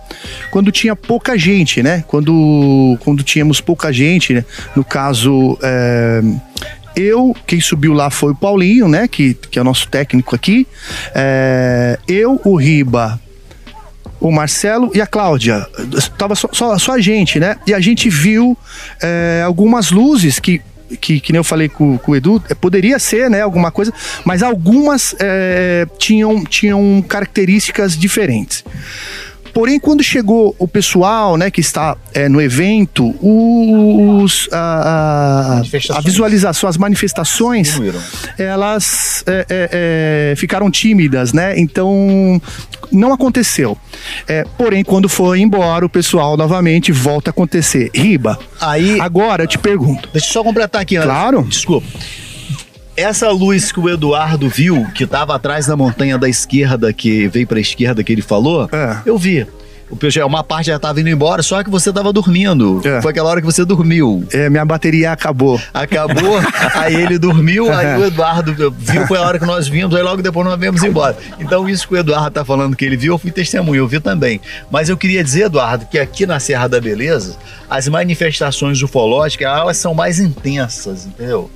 quando 0.51 0.71
tinha 0.71 0.95
pouca 0.95 1.37
gente, 1.39 1.83
né? 1.83 2.05
Quando, 2.07 2.97
quando 3.01 3.23
tínhamos 3.23 3.61
pouca 3.61 3.93
gente, 3.93 4.35
né? 4.35 4.45
no 4.77 4.85
caso. 4.85 5.59
É, 5.63 6.23
eu, 7.01 7.35
quem 7.47 7.61
subiu 7.61 7.93
lá 7.93 8.11
foi 8.11 8.33
o 8.33 8.35
Paulinho, 8.35 8.89
né? 8.89 9.09
Que, 9.09 9.35
que 9.35 9.59
é 9.59 9.63
o 9.63 9.65
nosso 9.65 9.89
técnico 9.89 10.35
aqui. 10.35 10.67
É, 11.15 11.99
eu, 12.07 12.41
o 12.45 12.57
Riba, 12.57 13.21
o 14.21 14.31
Marcelo 14.31 14.91
e 14.95 15.01
a 15.01 15.07
Cláudia. 15.07 15.67
Tava 16.19 16.35
só, 16.35 16.49
só, 16.53 16.79
só 16.79 16.93
a 16.93 17.01
gente, 17.01 17.41
né? 17.41 17.57
E 17.67 17.75
a 17.75 17.81
gente 17.81 18.09
viu 18.09 18.57
é, 19.03 19.43
algumas 19.45 19.91
luzes 19.91 20.39
que 20.39 20.61
que, 21.01 21.21
que 21.21 21.33
nem 21.33 21.39
eu 21.39 21.45
falei 21.45 21.69
com, 21.69 21.97
com 21.99 22.13
o 22.13 22.17
Edu, 22.17 22.43
é, 22.49 22.55
poderia 22.55 22.99
ser, 22.99 23.31
né, 23.31 23.43
alguma 23.43 23.71
coisa, 23.71 23.93
mas 24.25 24.43
algumas 24.43 25.15
é, 25.21 25.87
tinham, 25.99 26.45
tinham 26.45 27.01
características 27.07 27.97
diferentes. 27.97 28.65
Porém, 29.53 29.79
quando 29.79 30.03
chegou 30.03 30.55
o 30.59 30.69
pessoal, 30.69 31.37
né, 31.37 31.51
que 31.51 31.61
está 31.61 31.97
é, 32.15 32.29
no 32.29 32.41
evento, 32.41 33.15
os, 33.21 34.49
a, 34.53 35.61
a, 35.61 35.97
a, 35.97 36.01
visualização, 36.01 36.69
as 36.69 36.77
manifestações, 36.77 37.79
elas 38.39 39.25
é, 39.27 39.47
é, 39.51 40.35
ficaram 40.37 40.71
tímidas, 40.71 41.33
né? 41.33 41.59
Então, 41.59 42.41
não 42.91 43.13
aconteceu. 43.13 43.77
Porém, 44.57 44.85
quando 44.85 45.09
foi 45.09 45.41
embora, 45.41 45.85
o 45.85 45.89
pessoal 45.89 46.37
novamente 46.37 46.93
volta 46.93 47.31
a 47.31 47.33
acontecer. 47.33 47.91
Riba, 47.95 48.39
aí 48.61 49.01
agora 49.01 49.45
eu 49.45 49.47
te 49.47 49.59
pergunto. 49.59 50.09
Deixa 50.13 50.29
eu 50.29 50.33
só 50.33 50.43
completar 50.43 50.83
aqui, 50.83 50.97
Claro. 50.97 51.43
Desculpa. 51.43 51.87
Essa 52.97 53.31
luz 53.31 53.73
que 53.73 53.81
o 53.81 53.89
Eduardo 53.89 54.49
viu, 54.49 54.87
que 54.95 55.05
estava 55.05 55.35
atrás 55.35 55.67
da 55.67 55.77
montanha 55.77 56.19
da 56.19 56.29
esquerda, 56.29 56.93
que 56.93 57.29
veio 57.29 57.47
para 57.47 57.59
a 57.59 57.61
esquerda 57.61 58.05
que 58.05 58.13
ele 58.13 58.23
falou, 58.23 58.69
é. 58.73 58.99
eu 59.07 59.17
vi. 59.17 59.47
O 59.91 59.99
uma 60.25 60.45
parte 60.45 60.67
já 60.67 60.77
estava 60.77 61.01
indo 61.01 61.09
embora, 61.09 61.43
só 61.43 61.65
que 61.65 61.69
você 61.69 61.91
estava 61.91 62.13
dormindo. 62.13 62.81
É. 62.85 63.03
Foi 63.03 63.11
aquela 63.11 63.29
hora 63.29 63.41
que 63.41 63.47
você 63.47 63.65
dormiu. 63.65 64.25
É, 64.33 64.49
minha 64.49 64.65
bateria 64.65 65.11
acabou. 65.11 65.61
Acabou, 65.75 66.39
aí 66.77 66.95
ele 66.95 67.19
dormiu, 67.19 67.73
aí 67.73 67.99
o 67.99 68.05
Eduardo 68.05 68.55
viu, 68.55 69.07
foi 69.09 69.19
a 69.19 69.23
hora 69.23 69.39
que 69.39 69.45
nós 69.45 69.67
vimos, 69.67 69.97
aí 69.97 70.03
logo 70.03 70.23
depois 70.23 70.47
nós 70.47 70.59
viemos 70.59 70.85
embora. 70.85 71.17
Então, 71.41 71.69
isso 71.69 71.89
que 71.89 71.95
o 71.95 71.97
Eduardo 71.97 72.29
está 72.29 72.45
falando 72.45 72.77
que 72.77 72.85
ele 72.85 72.97
viu, 72.97 73.15
eu 73.15 73.19
fui 73.19 73.33
testemunha, 73.33 73.81
eu 73.81 73.89
vi 73.89 73.99
também. 73.99 74.41
Mas 74.71 74.89
eu 74.89 74.97
queria 74.97 75.25
dizer, 75.25 75.47
Eduardo, 75.47 75.87
que 75.87 75.99
aqui 75.99 76.25
na 76.25 76.39
Serra 76.39 76.69
da 76.69 76.81
Beleza, 76.81 77.37
as 77.69 77.89
manifestações 77.89 78.81
ufológicas, 78.81 79.49
elas 79.49 79.77
são 79.77 79.93
mais 79.93 80.21
intensas, 80.21 81.05
entendeu? 81.05 81.51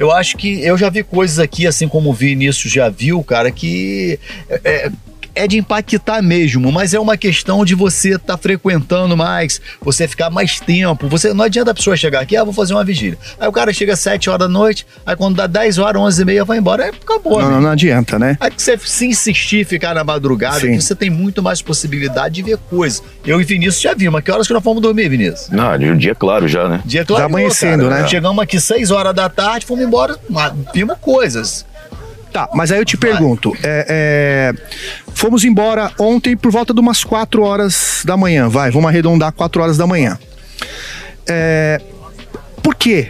Eu 0.00 0.10
acho 0.10 0.38
que 0.38 0.62
eu 0.62 0.78
já 0.78 0.88
vi 0.88 1.02
coisas 1.02 1.38
aqui, 1.38 1.66
assim 1.66 1.86
como 1.86 2.08
o 2.08 2.14
Vinícius 2.14 2.72
já 2.72 2.88
viu, 2.88 3.22
cara, 3.22 3.50
que 3.50 4.18
é, 4.48 4.90
é 5.34 5.46
de 5.46 5.58
impactar 5.58 6.22
mesmo, 6.22 6.70
mas 6.72 6.94
é 6.94 7.00
uma 7.00 7.16
questão 7.16 7.64
de 7.64 7.74
você 7.74 8.10
estar 8.10 8.18
tá 8.18 8.38
frequentando 8.38 9.16
mais, 9.16 9.60
você 9.80 10.06
ficar 10.06 10.30
mais 10.30 10.60
tempo. 10.60 11.08
Você 11.08 11.32
Não 11.32 11.44
adianta 11.44 11.70
a 11.70 11.74
pessoa 11.74 11.96
chegar 11.96 12.20
aqui, 12.20 12.36
ah, 12.36 12.44
vou 12.44 12.52
fazer 12.52 12.74
uma 12.74 12.84
vigília. 12.84 13.18
Aí 13.38 13.48
o 13.48 13.52
cara 13.52 13.72
chega 13.72 13.92
às 13.92 14.00
7 14.00 14.30
horas 14.30 14.40
da 14.40 14.48
noite, 14.48 14.86
aí 15.04 15.16
quando 15.16 15.36
dá 15.36 15.46
10 15.46 15.78
horas, 15.78 16.00
11 16.02 16.22
e 16.22 16.24
meia, 16.24 16.44
vai 16.44 16.58
embora, 16.58 16.84
aí 16.84 16.90
acabou. 16.90 17.40
Não, 17.40 17.50
não, 17.50 17.60
não 17.60 17.70
adianta, 17.70 18.18
né? 18.18 18.36
Aí 18.40 18.50
você 18.56 18.78
se 18.78 19.06
insistir, 19.06 19.64
ficar 19.64 19.94
na 19.94 20.04
madrugada, 20.04 20.60
você 20.60 20.94
tem 20.94 21.10
muito 21.10 21.42
mais 21.42 21.62
possibilidade 21.62 22.36
de 22.36 22.42
ver 22.42 22.58
coisas. 22.68 23.02
Eu 23.24 23.40
e 23.40 23.44
Vinícius 23.44 23.80
já 23.80 23.94
vimos, 23.94 24.14
mas 24.14 24.24
que 24.24 24.30
horas 24.30 24.46
que 24.46 24.52
nós 24.52 24.62
fomos 24.62 24.82
dormir, 24.82 25.08
Vinícius? 25.08 25.50
Não, 25.50 25.76
de 25.78 25.90
um 25.90 25.96
dia 25.96 26.14
claro 26.14 26.48
já, 26.48 26.68
né? 26.68 26.80
Dia 26.84 27.04
claro. 27.04 27.22
Já 27.22 27.26
amanhecendo, 27.26 27.88
cara. 27.88 28.02
né? 28.02 28.08
Chegamos 28.08 28.42
aqui 28.42 28.60
6 28.60 28.90
horas 28.90 29.14
da 29.14 29.28
tarde, 29.28 29.66
fomos 29.66 29.84
embora, 29.84 30.16
vimos 30.72 30.96
coisas. 31.00 31.69
Tá, 32.32 32.48
mas 32.54 32.70
aí 32.70 32.78
eu 32.78 32.84
te 32.84 32.96
pergunto, 32.96 33.52
é, 33.62 33.86
é, 33.88 34.54
fomos 35.14 35.44
embora 35.44 35.90
ontem 35.98 36.36
por 36.36 36.52
volta 36.52 36.72
de 36.72 36.78
umas 36.78 37.02
4 37.02 37.42
horas 37.42 38.02
da 38.04 38.16
manhã, 38.16 38.48
vai, 38.48 38.70
vamos 38.70 38.88
arredondar 38.88 39.32
4 39.32 39.62
horas 39.62 39.76
da 39.76 39.86
manhã. 39.86 40.16
É, 41.26 41.80
por 42.62 42.74
quê? 42.74 43.08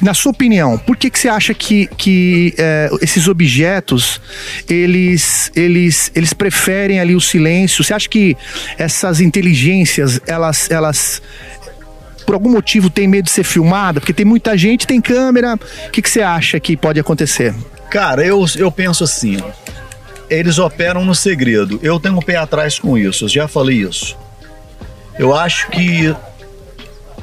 Na 0.00 0.14
sua 0.14 0.30
opinião, 0.30 0.78
por 0.78 0.96
que, 0.96 1.10
que 1.10 1.18
você 1.18 1.28
acha 1.28 1.52
que, 1.52 1.86
que 1.96 2.54
é, 2.56 2.88
esses 3.02 3.26
objetos 3.26 4.20
eles, 4.68 5.50
eles, 5.56 6.12
eles 6.14 6.32
preferem 6.32 7.00
ali 7.00 7.16
o 7.16 7.20
silêncio? 7.20 7.82
Você 7.82 7.92
acha 7.92 8.08
que 8.08 8.36
essas 8.78 9.20
inteligências 9.20 10.20
elas, 10.26 10.70
elas 10.70 11.20
por 12.24 12.34
algum 12.34 12.50
motivo 12.50 12.88
tem 12.88 13.08
medo 13.08 13.24
de 13.24 13.30
ser 13.30 13.44
filmada? 13.44 14.00
Porque 14.00 14.12
tem 14.12 14.24
muita 14.24 14.56
gente, 14.56 14.86
tem 14.86 15.00
câmera. 15.00 15.58
O 15.86 15.90
que, 15.90 16.00
que 16.00 16.10
você 16.10 16.22
acha 16.22 16.60
que 16.60 16.76
pode 16.76 17.00
acontecer? 17.00 17.54
Cara, 17.90 18.24
eu, 18.24 18.44
eu 18.56 18.70
penso 18.70 19.04
assim. 19.04 19.38
Eles 20.28 20.58
operam 20.58 21.04
no 21.04 21.14
segredo. 21.14 21.80
Eu 21.82 21.98
tenho 21.98 22.16
um 22.16 22.22
pé 22.22 22.36
atrás 22.36 22.78
com 22.78 22.98
isso, 22.98 23.24
eu 23.24 23.28
já 23.28 23.48
falei 23.48 23.82
isso. 23.82 24.16
Eu 25.18 25.34
acho 25.34 25.68
que 25.70 26.14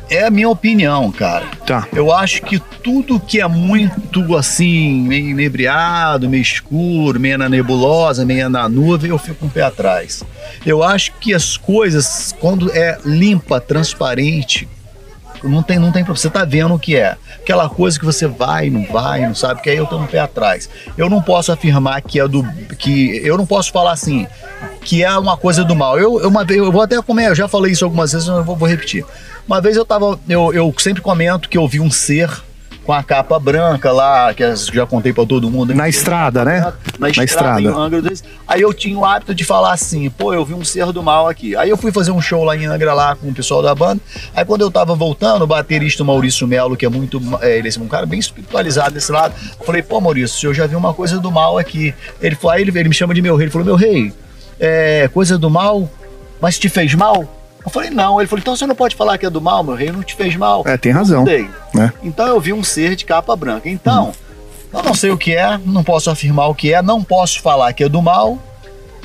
é 0.10 0.26
a 0.26 0.30
minha 0.30 0.50
opinião, 0.50 1.12
cara. 1.12 1.46
Tá. 1.66 1.88
Eu 1.94 2.12
acho 2.12 2.42
que 2.42 2.60
tudo 2.60 3.20
que 3.20 3.42
é 3.42 3.48
muito 3.48 4.36
assim, 4.36 5.02
meio 5.02 5.30
inebriado, 5.30 6.30
meio 6.30 6.42
escuro, 6.42 7.20
meio 7.20 7.38
na 7.38 7.50
nebulosa, 7.50 8.26
meio 8.26 8.50
na 8.50 8.68
nuvem, 8.70 9.10
eu 9.10 9.18
fico 9.18 9.36
com 9.40 9.46
um 9.46 9.50
o 9.50 9.52
pé 9.52 9.64
atrás. 9.64 10.24
Eu 10.66 10.84
acho 10.84 11.14
que 11.20 11.34
as 11.34 11.58
coisas, 11.58 12.36
quando 12.40 12.72
é 12.72 12.98
limpa, 13.06 13.60
transparente, 13.60 14.68
não 15.46 15.64
tem, 15.64 15.80
não 15.80 15.92
tem 15.92 16.04
problema. 16.04 16.18
Você 16.18 16.30
tá 16.30 16.44
vendo 16.44 16.74
o 16.74 16.80
que 16.80 16.96
é. 16.96 17.16
Aquela 17.40 17.70
coisa 17.70 17.98
que 18.00 18.06
você 18.06 18.28
vai, 18.28 18.70
não 18.70 18.86
vai, 18.86 19.26
não 19.26 19.36
sabe, 19.36 19.62
que 19.62 19.70
aí 19.70 19.78
eu 19.78 19.86
tô 19.86 20.00
no 20.00 20.08
pé 20.08 20.20
atrás. 20.20 20.70
Eu 20.98 21.10
não 21.10 21.22
posso 21.22 21.52
afirmar 21.52 22.02
que 22.02 22.20
é 22.20 22.28
do. 22.28 22.44
que 22.78 23.22
Eu 23.24 23.38
não 23.38 23.46
posso 23.46 23.72
falar 23.72 23.92
assim, 23.92 24.28
que 24.82 25.04
é 25.04 25.18
uma 25.18 25.38
coisa 25.38 25.64
do 25.64 25.76
mal. 25.76 26.00
Eu, 26.00 26.22
eu 26.22 26.30
uma 26.30 26.46
eu 26.50 26.72
vou 26.72 26.82
até 26.82 27.02
comer, 27.02 27.30
eu 27.30 27.36
já 27.36 27.48
falei 27.48 27.72
isso 27.72 27.86
algumas 27.86 28.12
vezes, 28.12 28.28
eu 28.28 28.44
vou, 28.44 28.56
vou 28.56 28.68
repetir. 28.68 29.06
Uma 29.48 29.62
vez 29.62 29.76
eu 29.76 29.86
tava. 29.86 30.20
Eu, 30.28 30.54
eu 30.54 30.74
sempre 30.78 31.02
comento 31.02 31.48
que 31.50 31.58
eu 31.58 31.68
vi 31.68 31.80
um 31.80 31.92
ser 31.92 32.30
com 32.86 32.94
a 32.94 33.02
capa 33.02 33.40
branca 33.40 33.92
lá, 33.92 34.34
que 34.34 34.44
já 34.72 34.86
contei 34.86 35.12
para 35.12 35.26
todo 35.26 35.50
mundo. 35.50 35.74
Na 35.74 35.90
estrada, 35.90 36.46
né? 36.46 36.60
Na, 37.00 37.10
na 37.10 37.24
estrada. 37.24 37.70
Angra. 37.70 38.14
Aí 38.48 38.62
eu 38.62 38.72
tinha 38.74 38.98
o 38.98 39.04
hábito 39.04 39.34
de 39.34 39.44
falar 39.44 39.74
assim, 39.74 40.08
pô, 40.10 40.34
eu 40.34 40.46
vi 40.46 40.54
um 40.54 40.64
ser 40.64 40.92
do 40.92 41.02
mal 41.02 41.28
aqui. 41.28 41.56
Aí 41.56 41.70
eu 41.70 41.78
fui 41.78 41.92
fazer 41.92 42.12
um 42.12 42.22
show 42.22 42.44
lá 42.44 42.56
em 42.56 42.68
Angra 42.68 42.94
lá 42.94 43.16
com 43.16 43.30
o 43.30 43.34
pessoal 43.34 43.64
da 43.64 43.74
banda. 43.74 44.00
Aí 44.36 44.46
quando 44.46 44.62
eu 44.62 44.70
tava 44.70 44.94
voltando, 44.94 45.42
o 45.42 45.48
baterista 45.48 46.04
Maurício 46.04 46.48
Melo, 46.48 46.78
que 46.78 46.86
é 46.86 46.90
muito, 46.90 47.20
é, 47.42 47.58
ele 47.58 47.68
é 47.68 47.80
um 47.80 47.88
cara 47.88 48.06
bem 48.06 48.20
espiritualizado 48.20 48.94
desse 48.94 49.12
lado, 49.12 49.34
eu 49.60 49.66
falei, 49.66 49.82
pô, 49.82 50.00
Maurício, 50.00 50.50
eu 50.50 50.54
já 50.54 50.68
vi 50.68 50.76
uma 50.76 50.94
coisa 50.94 51.20
do 51.20 51.32
mal 51.32 51.58
aqui. 51.58 51.94
Ele 52.22 52.36
falou, 52.36 52.52
aí 52.52 52.62
ele, 52.62 52.78
ele 52.78 52.90
me 52.90 52.96
chama 52.96 53.16
de 53.16 53.22
meu 53.22 53.36
rei, 53.36 53.46
ele 53.46 53.52
falou, 53.52 53.66
meu 53.66 53.76
rei, 53.76 54.14
é 54.60 55.10
coisa 55.12 55.40
do 55.40 55.50
mal, 55.50 55.90
mas 56.40 56.60
te 56.60 56.70
fez 56.70 56.94
mal? 56.94 57.35
Eu 57.66 57.72
falei, 57.72 57.90
não. 57.90 58.20
Ele 58.20 58.28
falou, 58.28 58.40
então 58.40 58.56
você 58.56 58.68
não 58.68 58.76
pode 58.76 58.96
falar 58.96 59.18
que 59.18 59.26
é 59.26 59.30
do 59.30 59.42
mal, 59.42 59.64
meu 59.64 59.76
rei 59.76 59.92
não 59.92 60.04
te 60.04 60.16
fez 60.16 60.36
mal. 60.36 60.64
É, 60.66 60.78
tem 60.78 60.92
razão. 60.92 61.26
Né? 61.74 61.92
Então 62.04 62.28
eu 62.28 62.40
vi 62.40 62.54
um 62.54 62.64
ser 62.64 62.96
de 62.96 63.06
capa 63.06 63.36
branca. 63.36 63.68
Então, 63.68 64.10
hum. 64.10 64.78
eu 64.78 64.84
não 64.84 64.94
sei 64.94 65.12
o 65.12 65.18
que 65.18 65.36
é, 65.36 65.60
não 65.66 65.84
posso 65.84 66.10
afirmar 66.10 66.48
o 66.48 66.56
que 66.56 66.74
é, 66.74 66.82
não 66.82 67.04
posso 67.04 67.42
falar 67.42 67.74
que 67.74 67.84
é 67.84 67.90
do 67.90 68.02
mal, 68.02 68.38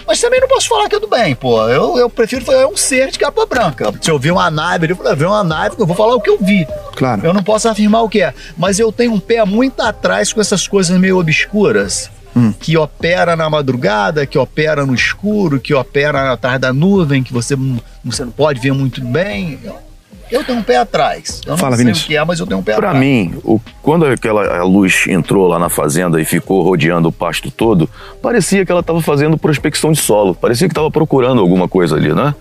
mas 0.06 0.20
também 0.20 0.40
não 0.40 0.48
posso 0.48 0.68
falar 0.68 0.88
que 0.88 0.96
é 0.96 1.00
do 1.00 1.06
bem, 1.06 1.34
pô. 1.34 1.68
Eu, 1.68 1.96
eu 1.96 2.10
prefiro 2.10 2.44
falar, 2.44 2.62
é 2.62 2.66
um 2.66 2.76
ser 2.76 3.10
de 3.10 3.18
capa 3.18 3.46
branca. 3.46 3.92
Se 4.00 4.10
eu 4.10 4.18
vi 4.18 4.30
uma 4.30 4.50
nave, 4.50 4.90
eu 4.90 4.96
falei, 4.96 5.14
vi 5.14 5.24
uma 5.24 5.44
nave, 5.44 5.76
eu 5.78 5.86
vou 5.86 5.96
falar 5.96 6.14
o 6.14 6.20
que 6.20 6.28
eu 6.28 6.38
vi. 6.38 6.66
Claro. 6.96 7.24
Eu 7.24 7.32
não 7.32 7.42
posso 7.42 7.68
afirmar 7.68 8.02
o 8.02 8.08
que 8.08 8.20
é. 8.20 8.34
Mas 8.58 8.78
eu 8.78 8.90
tenho 8.90 9.12
um 9.12 9.20
pé 9.20 9.44
muito 9.44 9.80
atrás 9.80 10.32
com 10.32 10.40
essas 10.40 10.66
coisas 10.66 10.98
meio 10.98 11.18
obscuras 11.18 12.10
hum. 12.34 12.52
que 12.52 12.76
opera 12.76 13.36
na 13.36 13.48
madrugada, 13.48 14.26
que 14.26 14.38
opera 14.38 14.84
no 14.86 14.94
escuro, 14.94 15.60
que 15.60 15.74
opera 15.74 16.32
atrás 16.32 16.60
da 16.60 16.72
nuvem, 16.72 17.22
que 17.22 17.32
você, 17.32 17.56
você 18.04 18.24
não 18.24 18.32
pode 18.32 18.60
ver 18.60 18.72
muito 18.72 19.00
bem. 19.00 19.58
Eu 20.30 20.44
tenho 20.44 20.58
um 20.58 20.62
pé 20.62 20.76
atrás. 20.76 21.40
Eu 21.44 21.50
não 21.50 21.58
Fala, 21.58 21.74
sei 21.74 21.84
Vinícius. 21.84 22.04
o 22.04 22.08
que 22.08 22.16
é, 22.16 22.24
mas 22.24 22.38
eu 22.38 22.46
tenho 22.46 22.60
um 22.60 22.62
pé 22.62 22.76
pra 22.76 22.90
atrás. 22.90 22.92
Para 22.92 23.00
mim, 23.00 23.34
o, 23.42 23.60
quando 23.82 24.06
aquela 24.06 24.62
luz 24.62 25.04
entrou 25.08 25.48
lá 25.48 25.58
na 25.58 25.68
fazenda 25.68 26.20
e 26.20 26.24
ficou 26.24 26.62
rodeando 26.62 27.08
o 27.08 27.12
pasto 27.12 27.50
todo, 27.50 27.90
parecia 28.22 28.64
que 28.64 28.70
ela 28.70 28.80
estava 28.80 29.02
fazendo 29.02 29.36
prospecção 29.36 29.90
de 29.90 29.98
solo. 29.98 30.34
Parecia 30.34 30.68
que 30.68 30.72
estava 30.72 30.90
procurando 30.90 31.40
alguma 31.40 31.68
coisa 31.68 31.96
ali, 31.96 32.14
né? 32.14 32.32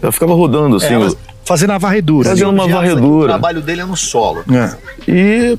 Ela 0.00 0.12
ficava 0.12 0.32
rodando 0.32 0.76
assim. 0.76 0.94
É, 0.94 1.14
fazendo 1.44 1.72
a 1.72 1.78
varredura. 1.78 2.30
Fazendo 2.30 2.50
uma 2.50 2.66
varredura. 2.66 3.24
O 3.24 3.28
trabalho 3.28 3.60
dele 3.60 3.82
é 3.82 3.84
no 3.84 3.96
solo. 3.96 4.42
É. 4.50 4.74
E 5.06 5.58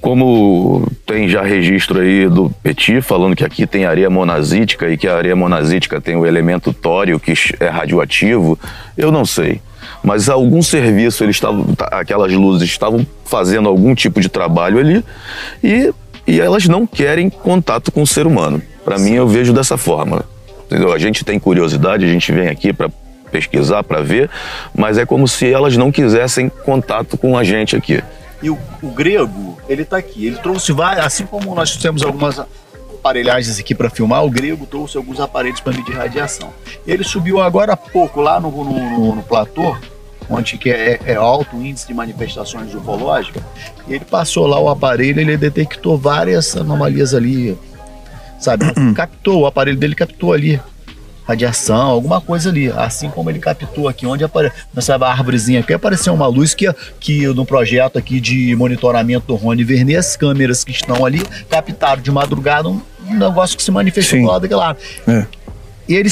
como 0.00 0.86
tem 1.06 1.28
já 1.28 1.42
registro 1.42 2.00
aí 2.00 2.28
do 2.28 2.50
Petit 2.62 3.00
falando 3.00 3.36
que 3.36 3.44
aqui 3.44 3.66
tem 3.66 3.84
areia 3.84 4.08
monazítica 4.08 4.88
e 4.88 4.96
que 4.96 5.06
a 5.06 5.16
areia 5.16 5.36
monazítica 5.36 6.00
tem 6.00 6.16
o 6.16 6.26
elemento 6.26 6.72
tório 6.72 7.20
que 7.20 7.34
é 7.58 7.68
radioativo, 7.68 8.58
eu 8.96 9.12
não 9.12 9.24
sei. 9.24 9.60
Mas 10.02 10.28
algum 10.28 10.62
serviço 10.62 11.24
eles 11.24 11.36
estavam, 11.36 11.66
aquelas 11.90 12.32
luzes 12.32 12.68
estavam 12.68 13.06
fazendo 13.24 13.68
algum 13.68 13.94
tipo 13.94 14.20
de 14.20 14.28
trabalho 14.28 14.78
ali 14.78 15.04
e, 15.62 15.92
e 16.26 16.40
elas 16.40 16.66
não 16.66 16.86
querem 16.86 17.28
contato 17.28 17.92
com 17.92 18.02
o 18.02 18.06
ser 18.06 18.26
humano. 18.26 18.62
Para 18.84 18.98
mim 18.98 19.12
eu 19.12 19.28
vejo 19.28 19.52
dessa 19.52 19.76
forma. 19.76 20.24
Entendeu? 20.66 20.92
A 20.92 20.98
gente 20.98 21.24
tem 21.24 21.38
curiosidade, 21.38 22.04
a 22.04 22.08
gente 22.08 22.32
vem 22.32 22.48
aqui 22.48 22.72
para 22.72 22.88
pesquisar, 23.30 23.82
para 23.84 24.02
ver, 24.02 24.30
mas 24.74 24.98
é 24.98 25.06
como 25.06 25.28
se 25.28 25.52
elas 25.52 25.76
não 25.76 25.92
quisessem 25.92 26.48
contato 26.48 27.16
com 27.16 27.36
a 27.36 27.44
gente 27.44 27.76
aqui. 27.76 28.02
E 28.42 28.50
o, 28.50 28.58
o 28.82 28.90
grego, 28.90 29.58
ele 29.68 29.82
está 29.82 29.98
aqui. 29.98 30.26
Ele 30.26 30.36
trouxe 30.36 30.72
várias, 30.72 31.06
assim 31.06 31.26
como 31.26 31.54
nós 31.54 31.76
temos 31.76 32.02
algumas 32.02 32.40
aparelhagens 33.00 33.58
aqui 33.58 33.74
para 33.74 33.88
filmar, 33.88 34.24
o 34.24 34.30
grego 34.30 34.66
trouxe 34.66 34.96
alguns 34.96 35.18
aparelhos 35.18 35.60
para 35.60 35.72
medir 35.72 35.94
radiação. 35.94 36.50
Ele 36.86 37.02
subiu 37.02 37.40
agora 37.40 37.72
há 37.72 37.76
pouco 37.76 38.20
lá 38.20 38.38
no, 38.38 38.50
no, 38.50 38.74
no, 38.74 39.14
no 39.16 39.22
platô, 39.22 39.76
onde 40.28 40.58
que 40.58 40.70
é, 40.70 41.00
é, 41.04 41.14
alto 41.14 41.56
índice 41.56 41.86
de 41.86 41.94
manifestações 41.94 42.74
ufológicas, 42.74 43.42
e 43.88 43.94
ele 43.94 44.04
passou 44.04 44.46
lá 44.46 44.60
o 44.60 44.68
aparelho, 44.68 45.20
ele 45.20 45.36
detectou 45.36 45.96
várias 45.98 46.56
anomalias 46.56 47.14
ali, 47.14 47.58
sabe? 48.38 48.66
captou, 48.94 49.40
o 49.40 49.46
aparelho 49.46 49.78
dele 49.78 49.94
captou 49.94 50.32
ali 50.32 50.60
radiação, 51.30 51.88
alguma 51.88 52.20
coisa 52.20 52.50
ali. 52.50 52.70
Assim 52.70 53.08
como 53.08 53.30
ele 53.30 53.38
captou 53.38 53.88
aqui, 53.88 54.06
onde 54.06 54.24
apareceu 54.24 54.56
nessa 54.74 54.94
árvorezinha 54.94 55.60
aqui, 55.60 55.72
apareceu 55.72 56.12
uma 56.12 56.26
luz 56.26 56.54
que, 56.54 56.72
que 56.98 57.26
no 57.28 57.44
projeto 57.44 57.98
aqui 57.98 58.20
de 58.20 58.54
monitoramento 58.56 59.26
do 59.26 59.34
Rony 59.34 59.64
Vernet, 59.64 59.96
as 59.96 60.16
câmeras 60.16 60.64
que 60.64 60.70
estão 60.70 61.04
ali 61.04 61.22
captaram 61.48 62.02
de 62.02 62.10
madrugada 62.10 62.68
um, 62.68 62.80
um 63.06 63.18
negócio 63.18 63.56
que 63.56 63.62
se 63.62 63.70
manifestou 63.70 64.18
Sim. 64.18 64.24
do 64.24 64.30
lado 64.30 64.42
daquele 64.42 64.60
lado. 64.60 64.78
É. 65.06 65.26
E 65.88 65.96
ele 65.96 66.08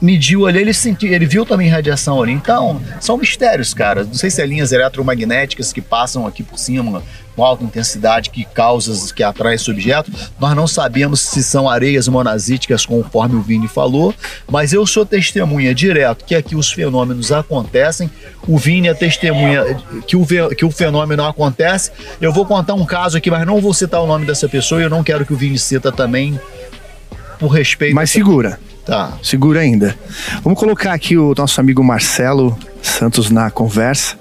mediu 0.00 0.46
ali, 0.46 0.60
ele 0.60 0.72
sentiu, 0.72 1.12
ele 1.12 1.26
viu 1.26 1.44
também 1.44 1.68
radiação 1.68 2.22
ali. 2.22 2.32
Então, 2.32 2.80
são 2.98 3.18
mistérios, 3.18 3.74
cara. 3.74 4.04
Não 4.04 4.14
sei 4.14 4.30
se 4.30 4.40
é 4.40 4.46
linhas 4.46 4.72
eletromagnéticas 4.72 5.70
que 5.70 5.82
passam 5.82 6.26
aqui 6.26 6.42
por 6.42 6.58
cima 6.58 7.02
com 7.34 7.44
alta 7.44 7.64
intensidade 7.64 8.30
que 8.30 8.44
causas 8.44 9.12
que 9.12 9.22
atrai 9.22 9.54
esse 9.54 9.70
objeto. 9.70 10.10
Nós 10.38 10.54
não 10.54 10.66
sabemos 10.66 11.20
se 11.20 11.42
são 11.42 11.68
areias 11.68 12.08
monazíticas, 12.08 12.84
conforme 12.86 13.36
o 13.36 13.42
Vini 13.42 13.68
falou, 13.68 14.14
mas 14.50 14.72
eu 14.72 14.86
sou 14.86 15.04
testemunha 15.04 15.74
direto 15.74 16.24
que 16.24 16.34
aqui 16.34 16.54
os 16.54 16.72
fenômenos 16.72 17.32
acontecem. 17.32 18.10
O 18.46 18.58
Vini 18.58 18.88
é 18.88 18.94
testemunha 18.94 19.64
que 20.06 20.16
o, 20.16 20.26
que 20.56 20.64
o 20.64 20.70
fenômeno 20.70 21.24
acontece. 21.24 21.90
Eu 22.20 22.32
vou 22.32 22.44
contar 22.44 22.74
um 22.74 22.84
caso 22.84 23.16
aqui, 23.16 23.30
mas 23.30 23.46
não 23.46 23.60
vou 23.60 23.72
citar 23.72 24.02
o 24.02 24.06
nome 24.06 24.26
dessa 24.26 24.48
pessoa 24.48 24.80
e 24.80 24.84
eu 24.84 24.90
não 24.90 25.02
quero 25.02 25.24
que 25.24 25.32
o 25.32 25.36
Vini 25.36 25.58
cita 25.58 25.92
também 25.92 26.38
por 27.38 27.48
respeito. 27.48 27.94
Mas 27.94 28.10
segura. 28.10 28.58
Tá. 28.84 29.12
Segura 29.22 29.60
ainda. 29.60 29.96
Vamos 30.42 30.58
colocar 30.58 30.92
aqui 30.92 31.16
o 31.16 31.34
nosso 31.36 31.60
amigo 31.60 31.84
Marcelo 31.84 32.58
Santos 32.82 33.30
na 33.30 33.50
conversa. 33.50 34.16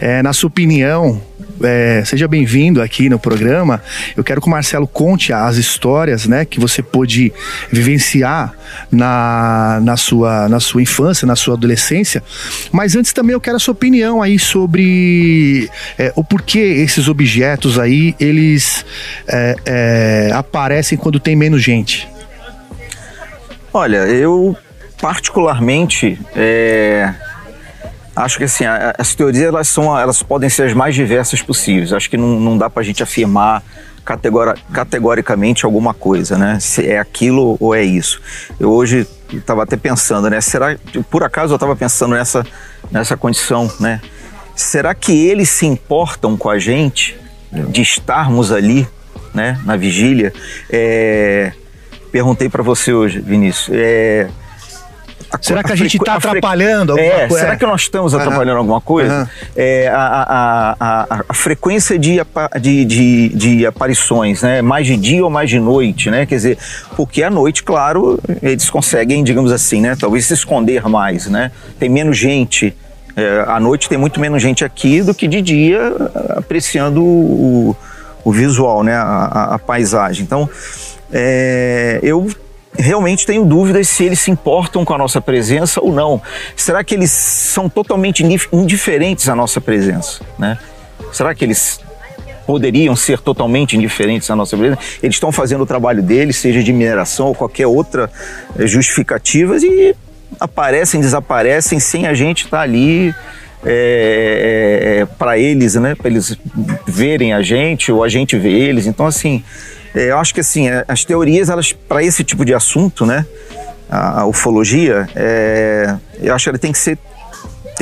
É, 0.00 0.22
na 0.22 0.32
sua 0.32 0.48
opinião, 0.48 1.22
é, 1.62 2.04
seja 2.04 2.28
bem-vindo 2.28 2.82
aqui 2.82 3.08
no 3.08 3.18
programa. 3.18 3.82
Eu 4.16 4.24
quero 4.24 4.40
que 4.40 4.46
o 4.46 4.50
Marcelo 4.50 4.86
conte 4.86 5.32
as 5.32 5.56
histórias, 5.56 6.26
né, 6.26 6.44
que 6.44 6.60
você 6.60 6.82
pôde 6.82 7.32
vivenciar 7.70 8.52
na, 8.90 9.80
na, 9.82 9.96
sua, 9.96 10.48
na 10.48 10.60
sua 10.60 10.82
infância, 10.82 11.26
na 11.26 11.36
sua 11.36 11.54
adolescência. 11.54 12.22
Mas 12.70 12.96
antes 12.96 13.12
também 13.12 13.34
eu 13.34 13.40
quero 13.40 13.56
a 13.56 13.60
sua 13.60 13.72
opinião 13.72 14.22
aí 14.22 14.38
sobre 14.38 15.70
é, 15.98 16.12
o 16.16 16.24
porquê 16.24 16.58
esses 16.58 17.08
objetos 17.08 17.78
aí 17.78 18.14
eles 18.18 18.84
é, 19.28 19.56
é 19.64 20.30
aparecem 20.34 20.98
quando 20.98 21.18
tem 21.20 21.36
menos 21.36 21.62
gente. 21.62 22.08
Olha, 23.72 23.98
eu 24.06 24.56
particularmente 25.00 26.18
é, 26.36 27.12
acho 28.14 28.38
que 28.38 28.44
assim, 28.44 28.64
as 28.98 29.14
teorias 29.14 29.44
elas, 29.44 29.68
são, 29.68 29.98
elas 29.98 30.22
podem 30.22 30.48
ser 30.48 30.64
as 30.64 30.74
mais 30.74 30.94
diversas 30.94 31.42
possíveis. 31.42 31.92
Acho 31.92 32.08
que 32.08 32.16
não, 32.16 32.38
não 32.38 32.58
dá 32.58 32.68
para 32.68 32.82
a 32.82 32.84
gente 32.84 33.02
afirmar 33.02 33.62
categori 34.04 34.60
categoricamente 34.72 35.64
alguma 35.64 35.94
coisa, 35.94 36.36
né? 36.36 36.58
Se 36.60 36.88
é 36.88 36.98
aquilo 36.98 37.56
ou 37.60 37.74
é 37.74 37.82
isso. 37.82 38.20
Eu 38.58 38.70
hoje 38.70 39.06
estava 39.32 39.62
até 39.62 39.76
pensando, 39.76 40.28
né? 40.28 40.40
Será, 40.40 40.76
por 41.10 41.22
acaso 41.22 41.52
eu 41.52 41.56
estava 41.56 41.76
pensando 41.76 42.14
nessa, 42.14 42.44
nessa 42.90 43.16
condição, 43.16 43.70
né? 43.80 44.00
Será 44.54 44.94
que 44.94 45.12
eles 45.26 45.48
se 45.48 45.66
importam 45.66 46.36
com 46.36 46.50
a 46.50 46.58
gente 46.58 47.16
de 47.52 47.82
estarmos 47.82 48.50
ali 48.50 48.86
né, 49.34 49.58
na 49.64 49.76
vigília. 49.76 50.32
É, 50.70 51.52
perguntei 52.10 52.48
para 52.48 52.62
você 52.62 52.92
hoje, 52.92 53.20
Vinícius. 53.20 53.70
É, 53.72 54.28
será 55.40 55.62
que 55.62 55.70
a, 55.70 55.74
a 55.74 55.76
gente 55.76 55.96
está 55.96 56.14
atrapalhando 56.14 56.92
alguma 56.92 57.08
é, 57.08 57.28
coisa? 57.28 57.44
Será 57.44 57.56
que 57.56 57.66
nós 57.66 57.82
estamos 57.82 58.14
atrapalhando 58.14 58.52
uhum. 58.52 58.58
alguma 58.58 58.80
coisa? 58.80 59.20
Uhum. 59.20 59.26
É, 59.56 59.88
a, 59.88 59.96
a, 59.98 60.76
a, 60.80 61.24
a, 61.28 61.34
frequência 61.34 61.98
de, 61.98 62.20
de, 62.60 62.84
de, 62.84 63.28
de, 63.30 63.66
aparições, 63.66 64.42
né? 64.42 64.62
Mais 64.62 64.86
de 64.86 64.96
dia 64.96 65.24
ou 65.24 65.30
mais 65.30 65.48
de 65.50 65.58
noite, 65.58 66.10
né? 66.10 66.26
Quer 66.26 66.36
dizer, 66.36 66.58
porque 66.96 67.22
à 67.22 67.30
noite, 67.30 67.62
claro, 67.62 68.18
eles 68.42 68.68
conseguem, 68.70 69.22
digamos 69.24 69.52
assim, 69.52 69.80
né? 69.80 69.96
Talvez 69.98 70.26
se 70.26 70.34
esconder 70.34 70.88
mais, 70.88 71.26
né? 71.26 71.50
Tem 71.78 71.88
menos 71.88 72.16
gente. 72.16 72.74
É, 73.14 73.44
à 73.46 73.60
noite 73.60 73.88
tem 73.88 73.98
muito 73.98 74.18
menos 74.18 74.40
gente 74.40 74.64
aqui 74.64 75.02
do 75.02 75.14
que 75.14 75.28
de 75.28 75.42
dia 75.42 75.92
apreciando 76.30 77.04
o, 77.04 77.76
o 78.24 78.32
visual, 78.32 78.82
né? 78.82 78.94
A, 78.94 79.54
a 79.54 79.58
paisagem. 79.58 80.24
Então, 80.24 80.48
é, 81.12 82.00
eu 82.02 82.28
realmente 82.78 83.26
tenho 83.26 83.44
dúvidas 83.44 83.88
se 83.88 84.04
eles 84.04 84.20
se 84.20 84.30
importam 84.30 84.84
com 84.84 84.94
a 84.94 84.98
nossa 84.98 85.20
presença 85.20 85.80
ou 85.80 85.92
não. 85.92 86.20
Será 86.56 86.82
que 86.82 86.94
eles 86.94 87.10
são 87.10 87.68
totalmente 87.68 88.24
indiferentes 88.52 89.28
à 89.28 89.34
nossa 89.34 89.60
presença? 89.60 90.20
Né? 90.38 90.58
Será 91.12 91.34
que 91.34 91.44
eles 91.44 91.80
poderiam 92.46 92.96
ser 92.96 93.20
totalmente 93.20 93.76
indiferentes 93.76 94.30
à 94.30 94.36
nossa 94.36 94.56
presença? 94.56 94.80
Eles 95.02 95.16
estão 95.16 95.30
fazendo 95.30 95.62
o 95.62 95.66
trabalho 95.66 96.02
deles, 96.02 96.36
seja 96.36 96.62
de 96.62 96.72
mineração 96.72 97.26
ou 97.26 97.34
qualquer 97.34 97.66
outra 97.66 98.10
eh, 98.58 98.66
justificativa, 98.66 99.56
e 99.58 99.94
aparecem, 100.40 101.00
desaparecem 101.00 101.78
sem 101.78 102.06
a 102.06 102.14
gente 102.14 102.44
estar 102.44 102.58
tá 102.58 102.62
ali 102.62 103.14
é, 103.64 104.98
é, 105.00 105.04
para 105.04 105.38
eles, 105.38 105.74
né? 105.76 105.94
Para 105.94 106.10
eles 106.10 106.36
verem 106.86 107.32
a 107.32 107.42
gente 107.42 107.92
ou 107.92 108.02
a 108.02 108.08
gente 108.08 108.36
ver 108.36 108.50
eles. 108.50 108.86
Então, 108.86 109.06
assim, 109.06 109.44
eu 109.94 110.18
acho 110.18 110.32
que 110.34 110.40
assim, 110.40 110.68
é, 110.68 110.84
as 110.88 111.04
teorias, 111.04 111.48
elas 111.48 111.72
para 111.72 112.02
esse 112.02 112.24
tipo 112.24 112.44
de 112.44 112.54
assunto, 112.54 113.04
né, 113.04 113.26
a, 113.90 114.24
ufologia, 114.26 115.08
é, 115.14 115.94
eu 116.20 116.34
acho 116.34 116.50
que 116.50 116.58
tem 116.58 116.72
que 116.72 116.78
ser, 116.78 116.98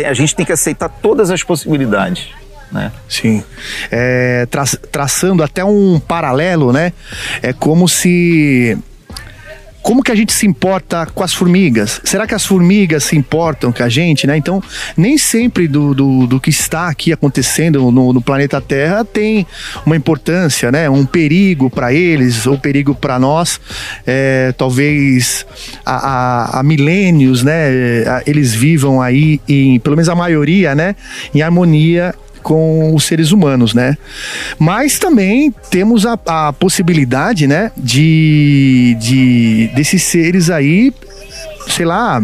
a 0.05 0.15
gente 0.15 0.35
tem 0.35 0.45
que 0.45 0.53
aceitar 0.53 0.89
todas 0.89 1.31
as 1.31 1.43
possibilidades. 1.43 2.29
Né? 2.73 2.93
Sim. 3.09 3.43
É, 3.91 4.47
tra 4.47 4.65
traçando 4.93 5.43
até 5.43 5.65
um 5.65 5.99
paralelo, 5.99 6.73
né? 6.73 6.93
É 7.43 7.53
como 7.53 7.89
se 7.89 8.79
como 9.83 10.03
que 10.03 10.13
a 10.13 10.15
gente 10.15 10.33
se 10.33 10.47
importa 10.47 11.07
com 11.07 11.23
as 11.23 11.33
formigas? 11.33 12.01
Será 12.05 12.27
que 12.27 12.35
as 12.35 12.45
formigas 12.45 13.05
se 13.05 13.17
importam 13.17 13.73
com 13.73 13.83
a 13.83 13.89
gente, 13.89 14.27
né? 14.27 14.37
Então, 14.37 14.63
nem 14.97 15.17
sempre 15.17 15.67
do, 15.67 15.95
do, 15.95 16.27
do 16.27 16.41
que 16.41 16.51
está 16.51 16.89
aqui 16.89 17.13
acontecendo 17.13 17.91
no, 17.91 18.13
no, 18.13 18.21
planeta 18.21 18.61
Terra 18.61 19.05
tem 19.05 19.47
uma 19.87 19.97
importância, 19.97 20.71
né? 20.71 20.89
Um 20.91 21.07
perigo 21.07 21.71
para 21.71 21.93
eles 21.93 22.47
ou 22.47 22.59
perigo 22.59 22.95
para 22.95 23.19
nós. 23.19 23.61
É, 24.07 24.53
talvez 24.57 25.47
há, 25.85 26.61
milênios, 26.65 27.43
né? 27.43 28.23
Eles 28.27 28.55
vivam 28.55 29.01
aí, 29.01 29.41
em, 29.49 29.79
pelo 29.81 29.97
menos 29.97 30.09
a 30.09 30.15
maioria, 30.15 30.75
né? 30.75 30.95
Em 31.35 31.43
harmonia 31.43 32.15
com 32.43 32.95
os 32.95 33.05
seres 33.05 33.33
humanos, 33.33 33.75
né? 33.75 33.97
Mas 34.59 34.99
também 34.99 35.55
temos 35.71 36.07
a, 36.07 36.19
a 36.27 36.53
possibilidade, 36.53 37.47
né, 37.47 37.71
de, 37.77 38.97
de 39.01 39.71
desses 39.75 40.03
seres 40.03 40.51
aí 40.51 40.93
sei 41.71 41.87
lá, 41.87 42.23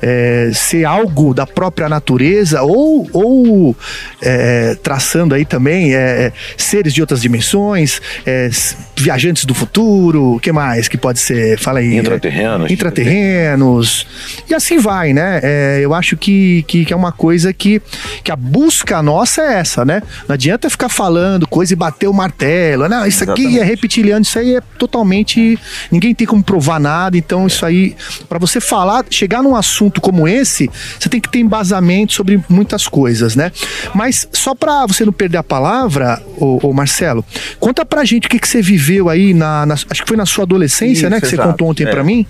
é, 0.00 0.50
ser 0.54 0.84
algo 0.84 1.34
da 1.34 1.46
própria 1.46 1.88
natureza 1.88 2.62
ou, 2.62 3.08
ou 3.12 3.76
é, 4.22 4.76
traçando 4.82 5.34
aí 5.34 5.44
também 5.44 5.94
é, 5.94 6.32
seres 6.56 6.94
de 6.94 7.00
outras 7.00 7.20
dimensões, 7.20 8.00
é, 8.26 8.48
viajantes 8.96 9.44
do 9.44 9.54
futuro, 9.54 10.34
o 10.36 10.40
que 10.40 10.52
mais 10.52 10.88
que 10.88 10.96
pode 10.96 11.18
ser? 11.18 11.58
Fala 11.58 11.80
aí. 11.80 11.96
Intraterrenos. 11.96 12.70
Intraterrenos. 12.70 14.06
E 14.48 14.54
assim 14.54 14.78
vai, 14.78 15.12
né? 15.12 15.40
É, 15.42 15.80
eu 15.82 15.92
acho 15.92 16.16
que, 16.16 16.62
que, 16.66 16.84
que, 16.84 16.92
é 16.92 16.96
uma 16.96 17.12
coisa 17.12 17.52
que, 17.52 17.82
que 18.22 18.30
a 18.30 18.36
busca 18.36 19.02
nossa 19.02 19.42
é 19.42 19.54
essa, 19.54 19.84
né? 19.84 20.02
Não 20.28 20.34
adianta 20.34 20.70
ficar 20.70 20.88
falando 20.88 21.46
coisa 21.46 21.72
e 21.72 21.76
bater 21.76 22.06
o 22.06 22.12
martelo. 22.12 22.88
Não, 22.88 23.06
isso 23.06 23.24
Exatamente. 23.24 23.46
aqui 23.46 23.58
é 23.58 23.64
reptiliano, 23.64 24.22
isso 24.22 24.38
aí 24.38 24.56
é 24.56 24.60
totalmente. 24.78 25.58
Ninguém 25.90 26.14
tem 26.14 26.26
como 26.26 26.42
provar 26.42 26.78
nada, 26.78 27.16
então 27.16 27.46
isso 27.46 27.66
aí, 27.66 27.96
para 28.28 28.38
você 28.38 28.60
falar 28.60 28.83
falar, 28.84 29.04
chegar 29.08 29.42
num 29.42 29.56
assunto 29.56 30.00
como 30.00 30.28
esse, 30.28 30.70
você 30.98 31.08
tem 31.08 31.20
que 31.20 31.30
ter 31.30 31.38
embasamento 31.38 32.12
sobre 32.12 32.42
muitas 32.48 32.86
coisas, 32.86 33.34
né? 33.34 33.50
Mas 33.94 34.28
só 34.30 34.54
para 34.54 34.86
você 34.86 35.04
não 35.04 35.12
perder 35.12 35.38
a 35.38 35.42
palavra, 35.42 36.22
ô, 36.36 36.58
ô, 36.62 36.72
Marcelo, 36.72 37.24
conta 37.58 37.84
pra 37.86 38.04
gente 38.04 38.26
o 38.26 38.30
que, 38.30 38.38
que 38.38 38.46
você 38.46 38.60
viveu 38.60 39.08
aí 39.08 39.32
na, 39.32 39.64
na 39.64 39.74
acho 39.74 40.02
que 40.02 40.06
foi 40.06 40.16
na 40.16 40.26
sua 40.26 40.44
adolescência, 40.44 41.06
Isso, 41.06 41.10
né? 41.10 41.18
Que 41.18 41.26
exato. 41.26 41.42
você 41.42 41.48
contou 41.48 41.68
ontem 41.68 41.84
é. 41.84 41.90
para 41.90 42.04
mim. 42.04 42.26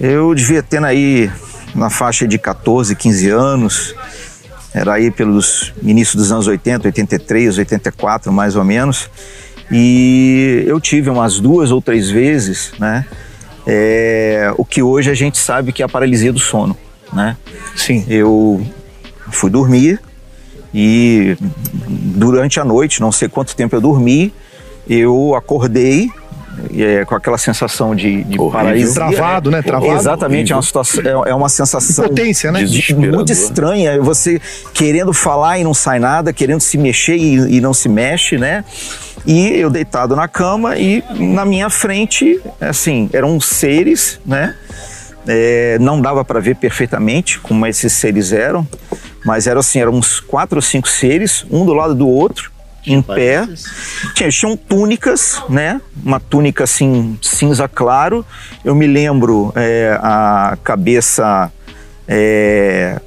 Eu 0.00 0.34
devia 0.34 0.62
ter 0.62 0.82
aí 0.84 1.30
na 1.74 1.88
faixa 1.88 2.26
de 2.26 2.36
14, 2.36 2.96
15 2.96 3.28
anos. 3.28 3.94
Era 4.74 4.94
aí 4.94 5.10
pelos 5.10 5.72
início 5.82 6.16
dos 6.16 6.32
anos 6.32 6.46
80, 6.46 6.88
83, 6.88 7.58
84, 7.58 8.32
mais 8.32 8.56
ou 8.56 8.64
menos. 8.64 9.08
E 9.70 10.64
eu 10.66 10.80
tive 10.80 11.08
umas 11.08 11.38
duas 11.38 11.70
ou 11.70 11.80
três 11.80 12.10
vezes, 12.10 12.72
né? 12.78 13.06
É, 13.66 14.52
o 14.56 14.64
que 14.64 14.82
hoje 14.82 15.10
a 15.10 15.14
gente 15.14 15.38
sabe 15.38 15.72
que 15.72 15.82
é 15.82 15.84
a 15.84 15.88
paralisia 15.88 16.32
do 16.32 16.38
sono, 16.38 16.76
né? 17.12 17.36
Sim. 17.76 18.04
Eu 18.08 18.64
fui 19.30 19.50
dormir 19.50 20.00
e 20.74 21.36
durante 21.88 22.58
a 22.58 22.64
noite, 22.64 23.00
não 23.00 23.12
sei 23.12 23.28
quanto 23.28 23.54
tempo 23.54 23.76
eu 23.76 23.80
dormi, 23.80 24.32
eu 24.88 25.34
acordei 25.34 26.10
é, 26.76 27.04
com 27.04 27.14
aquela 27.14 27.38
sensação 27.38 27.94
de, 27.94 28.24
de 28.24 28.38
paralisia. 28.50 28.94
Travado, 28.94 29.50
né? 29.50 29.62
Travado. 29.62 29.92
Exatamente, 29.94 30.52
é 30.52 30.56
uma, 30.56 30.62
situação, 30.62 31.24
é, 31.24 31.30
é 31.30 31.34
uma 31.34 31.48
sensação. 31.48 32.08
Potência, 32.08 32.52
né? 32.52 32.64
Muito 32.96 33.32
estranha. 33.32 34.00
Você 34.02 34.40
querendo 34.74 35.12
falar 35.12 35.58
e 35.58 35.64
não 35.64 35.74
sai 35.74 35.98
nada, 35.98 36.32
querendo 36.32 36.60
se 36.60 36.76
mexer 36.76 37.16
e, 37.16 37.56
e 37.56 37.60
não 37.60 37.72
se 37.72 37.88
mexe, 37.88 38.36
né? 38.38 38.64
E 39.24 39.48
eu 39.48 39.70
deitado 39.70 40.16
na 40.16 40.26
cama 40.26 40.76
e 40.76 41.02
na 41.10 41.44
minha 41.44 41.70
frente, 41.70 42.40
assim, 42.60 43.08
eram 43.12 43.40
seres, 43.40 44.20
né? 44.26 44.56
É, 45.26 45.78
não 45.80 46.00
dava 46.00 46.24
para 46.24 46.40
ver 46.40 46.56
perfeitamente 46.56 47.38
como 47.38 47.64
esses 47.64 47.92
seres 47.92 48.32
eram, 48.32 48.66
mas 49.24 49.46
eram 49.46 49.60
assim, 49.60 49.78
eram 49.78 49.92
uns 49.92 50.18
quatro 50.18 50.56
ou 50.58 50.62
cinco 50.62 50.88
seres, 50.88 51.46
um 51.48 51.64
do 51.64 51.72
lado 51.72 51.94
do 51.94 52.08
outro, 52.08 52.50
em 52.84 53.00
pé. 53.00 53.46
Tinha, 54.14 54.28
tinham 54.28 54.56
túnicas, 54.56 55.40
né? 55.48 55.80
Uma 56.04 56.18
túnica 56.18 56.64
assim 56.64 57.16
cinza 57.22 57.68
claro. 57.68 58.26
Eu 58.64 58.74
me 58.74 58.88
lembro 58.88 59.52
é, 59.54 59.96
a 60.02 60.58
cabeça 60.64 61.52
é, 62.08 62.98
é, 62.98 63.00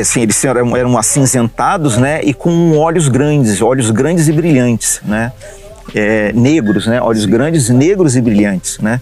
assim, 0.00 0.22
eles 0.22 0.44
eram, 0.44 0.76
eram 0.76 0.96
acinzentados, 0.98 1.96
né? 1.96 2.20
E 2.22 2.32
com 2.32 2.76
olhos 2.76 3.08
grandes, 3.08 3.60
olhos 3.60 3.90
grandes 3.90 4.28
e 4.28 4.32
brilhantes, 4.32 5.00
né? 5.04 5.32
É, 5.94 6.32
negros, 6.32 6.86
né? 6.86 7.00
Olhos 7.00 7.24
grandes, 7.24 7.68
negros 7.68 8.16
e 8.16 8.20
brilhantes, 8.20 8.78
né? 8.78 9.00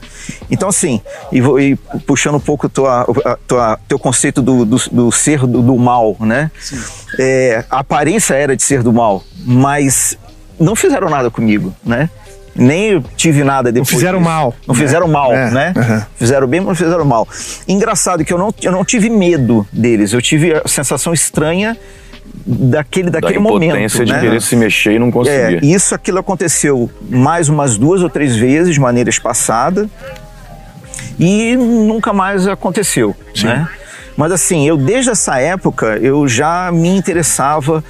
Então, 0.51 0.69
assim, 0.69 1.01
e, 1.31 1.39
e 1.39 1.77
puxando 2.01 2.35
um 2.37 2.41
pouco 2.41 2.69
tua, 2.69 3.07
tua, 3.47 3.79
teu 3.89 3.99
conceito 3.99 4.43
do, 4.43 4.65
do, 4.65 4.77
do 4.91 5.13
ser 5.13 5.41
do, 5.41 5.63
do, 5.63 5.77
mal, 5.77 6.17
né? 6.21 6.51
É, 7.19 7.65
a 7.71 7.81
aparência 7.81 8.35
era 8.35 8.57
de 8.57 8.63
ser 8.63 8.83
do 8.83 8.93
mal, 8.93 9.23
mas 9.45 10.19
não 10.59 10.75
fizeram 10.75 11.09
nada 11.09 11.31
comigo, 11.31 11.75
né? 11.85 12.11
Nem 12.55 13.03
tive 13.17 13.45
nada 13.45 13.73
depois. 13.73 13.91
Não 13.91 13.99
fizeram 13.99 14.19
disso. 14.19 14.31
mal. 14.31 14.55
Não 14.67 14.75
fizeram 14.75 15.09
mal, 15.09 15.33
é, 15.33 15.51
né? 15.51 15.73
Uhum. 15.77 16.03
Fizeram 16.17 16.47
bem, 16.47 16.61
mas 16.61 16.69
não 16.69 16.75
fizeram 16.75 17.05
mal. 17.05 17.29
Engraçado 17.67 18.25
que 18.25 18.33
eu 18.33 18.39
não, 18.39 18.55
eu 18.63 18.73
não 18.73 18.85
tive 18.85 19.09
medo 19.09 19.67
deles, 19.73 20.13
eu 20.13 20.21
tive 20.21 20.55
a 20.55 20.69
sensação 20.69 21.13
estranha 21.13 21.77
daquele, 22.47 23.11
daquele 23.11 23.35
da 23.35 23.41
momento. 23.41 24.05
de 24.05 24.13
né? 24.13 24.21
querer 24.21 24.43
se 24.43 24.57
mexer 24.57 24.93
e 24.93 24.99
não 24.99 25.11
conseguir. 25.11 25.65
É, 25.65 25.67
isso, 25.67 25.95
aquilo 25.95 26.19
aconteceu 26.19 26.91
mais 27.09 27.49
umas 27.49 27.77
duas 27.77 28.03
ou 28.03 28.11
três 28.11 28.37
vezes 28.37 28.75
de 28.75 28.81
maneira 28.81 29.11
espaçada 29.11 29.89
e 31.19 31.57
nunca 31.57 32.13
mais 32.13 32.47
aconteceu, 32.47 33.15
Sim. 33.35 33.47
né? 33.47 33.69
Mas 34.17 34.31
assim, 34.31 34.67
eu 34.67 34.77
desde 34.77 35.11
essa 35.11 35.39
época 35.39 35.99
eu 36.01 36.29
já 36.29 36.71
me 36.71 36.89
interessava 36.89 37.83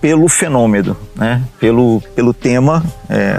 pelo 0.00 0.28
fenômeno, 0.28 0.96
né? 1.14 1.42
pelo, 1.58 2.02
pelo 2.14 2.32
tema 2.34 2.84
é, 3.08 3.36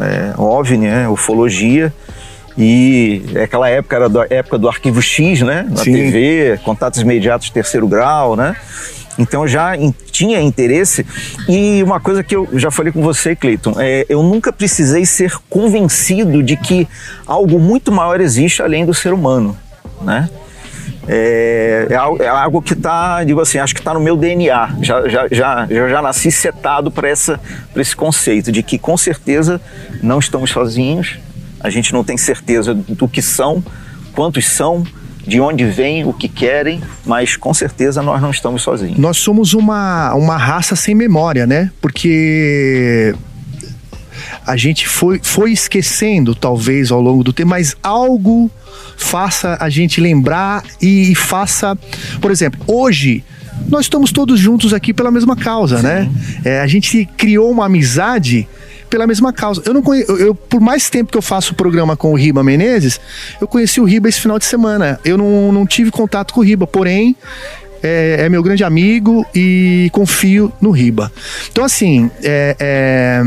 é, 0.00 0.40
OVNI, 0.40 0.86
né? 0.86 1.08
ufologia. 1.08 1.92
E 2.56 3.22
aquela 3.40 3.68
época 3.68 3.94
era 3.94 4.08
da 4.08 4.26
época 4.28 4.58
do 4.58 4.68
arquivo 4.68 5.00
X, 5.00 5.42
né? 5.42 5.64
Na 5.70 5.76
Sim. 5.76 5.92
TV, 5.92 6.58
contatos 6.64 7.00
imediatos 7.00 7.50
terceiro 7.50 7.86
grau, 7.86 8.34
né? 8.34 8.56
Então 9.18 9.46
já 9.46 9.76
in, 9.76 9.94
tinha 10.10 10.40
interesse. 10.40 11.06
E 11.48 11.82
uma 11.84 12.00
coisa 12.00 12.22
que 12.22 12.34
eu 12.34 12.48
já 12.54 12.70
falei 12.70 12.92
com 12.92 13.00
você, 13.00 13.36
Cleiton, 13.36 13.74
é, 13.78 14.06
eu 14.08 14.22
nunca 14.22 14.52
precisei 14.52 15.06
ser 15.06 15.34
convencido 15.48 16.42
de 16.42 16.56
que 16.56 16.88
algo 17.26 17.60
muito 17.60 17.92
maior 17.92 18.20
existe 18.20 18.62
além 18.62 18.84
do 18.84 18.92
ser 18.92 19.12
humano, 19.12 19.56
né? 20.02 20.28
É, 21.08 21.86
é, 21.88 21.94
algo, 21.94 22.22
é 22.22 22.28
algo 22.28 22.60
que 22.60 22.74
está, 22.74 23.24
digo 23.24 23.40
assim, 23.40 23.58
acho 23.58 23.74
que 23.74 23.80
está 23.80 23.94
no 23.94 24.00
meu 24.00 24.16
DNA. 24.16 24.76
Já, 24.82 25.08
já, 25.08 25.28
já, 25.30 25.66
já, 25.66 25.88
já 25.88 26.02
nasci 26.02 26.30
setado 26.30 26.90
para 26.90 27.10
esse 27.10 27.96
conceito 27.96 28.52
de 28.52 28.62
que 28.62 28.78
com 28.78 28.96
certeza 28.96 29.60
não 30.02 30.18
estamos 30.18 30.50
sozinhos, 30.50 31.18
a 31.60 31.70
gente 31.70 31.92
não 31.92 32.04
tem 32.04 32.16
certeza 32.16 32.74
do 32.74 33.08
que 33.08 33.22
são, 33.22 33.64
quantos 34.12 34.46
são, 34.46 34.84
de 35.26 35.40
onde 35.40 35.64
vêm, 35.64 36.04
o 36.04 36.12
que 36.12 36.28
querem, 36.28 36.80
mas 37.04 37.36
com 37.36 37.52
certeza 37.52 38.02
nós 38.02 38.20
não 38.20 38.30
estamos 38.30 38.62
sozinhos. 38.62 38.98
Nós 38.98 39.16
somos 39.16 39.54
uma, 39.54 40.14
uma 40.14 40.36
raça 40.36 40.76
sem 40.76 40.94
memória, 40.94 41.46
né? 41.46 41.70
Porque 41.80 43.14
a 44.48 44.56
gente 44.56 44.88
foi, 44.88 45.20
foi 45.22 45.52
esquecendo, 45.52 46.34
talvez, 46.34 46.90
ao 46.90 47.02
longo 47.02 47.22
do 47.22 47.34
tempo, 47.34 47.50
mas 47.50 47.76
algo 47.82 48.50
faça 48.96 49.58
a 49.60 49.68
gente 49.68 50.00
lembrar 50.00 50.64
e 50.80 51.14
faça. 51.14 51.76
Por 52.18 52.30
exemplo, 52.30 52.58
hoje 52.66 53.22
nós 53.68 53.82
estamos 53.82 54.10
todos 54.10 54.40
juntos 54.40 54.72
aqui 54.72 54.94
pela 54.94 55.10
mesma 55.10 55.36
causa, 55.36 55.82
né? 55.82 56.04
Sim. 56.04 56.38
né? 56.40 56.40
É, 56.44 56.60
a 56.60 56.66
gente 56.66 57.06
criou 57.16 57.50
uma 57.50 57.66
amizade 57.66 58.48
pela 58.88 59.06
mesma 59.06 59.34
causa. 59.34 59.62
Eu 59.66 59.74
não 59.74 59.82
conheço, 59.82 60.12
eu, 60.12 60.34
por 60.34 60.60
mais 60.60 60.88
tempo 60.88 61.12
que 61.12 61.18
eu 61.18 61.22
faço 61.22 61.52
o 61.52 61.54
programa 61.54 61.94
com 61.94 62.12
o 62.12 62.14
Riba 62.14 62.42
Menezes, 62.42 62.98
eu 63.38 63.46
conheci 63.46 63.82
o 63.82 63.84
Riba 63.84 64.08
esse 64.08 64.20
final 64.20 64.38
de 64.38 64.46
semana. 64.46 64.98
Eu 65.04 65.18
não, 65.18 65.52
não 65.52 65.66
tive 65.66 65.90
contato 65.90 66.32
com 66.32 66.40
o 66.40 66.42
Riba, 66.42 66.66
porém 66.66 67.14
é, 67.82 68.16
é, 68.20 68.28
meu 68.28 68.42
grande 68.42 68.64
amigo 68.64 69.24
e 69.34 69.90
confio 69.92 70.52
no 70.60 70.70
Riba. 70.70 71.12
Então, 71.50 71.64
assim, 71.64 72.10
é, 72.22 72.56
é, 72.58 73.22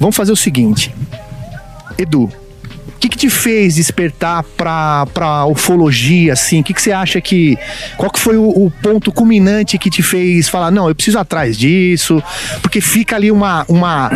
vamos 0.00 0.16
fazer 0.16 0.32
o 0.32 0.36
seguinte. 0.36 0.92
Edu, 1.96 2.32
que, 3.00 3.08
que 3.08 3.16
te 3.16 3.30
fez 3.30 3.76
despertar 3.76 4.44
para 4.56 5.06
pra 5.06 5.46
ufologia, 5.46 6.34
assim? 6.34 6.60
O 6.60 6.64
que, 6.64 6.74
que 6.74 6.82
você 6.82 6.92
acha 6.92 7.20
que. 7.20 7.58
Qual 7.96 8.10
que 8.10 8.20
foi 8.20 8.36
o, 8.36 8.46
o, 8.46 8.70
ponto 8.70 9.10
culminante 9.10 9.78
que 9.78 9.88
te 9.88 10.02
fez 10.02 10.48
falar, 10.48 10.70
não, 10.70 10.86
eu 10.86 10.94
preciso 10.94 11.18
atrás 11.18 11.56
disso? 11.56 12.22
Porque 12.60 12.80
fica 12.80 13.16
ali 13.16 13.32
uma. 13.32 13.64
uma 13.68 14.10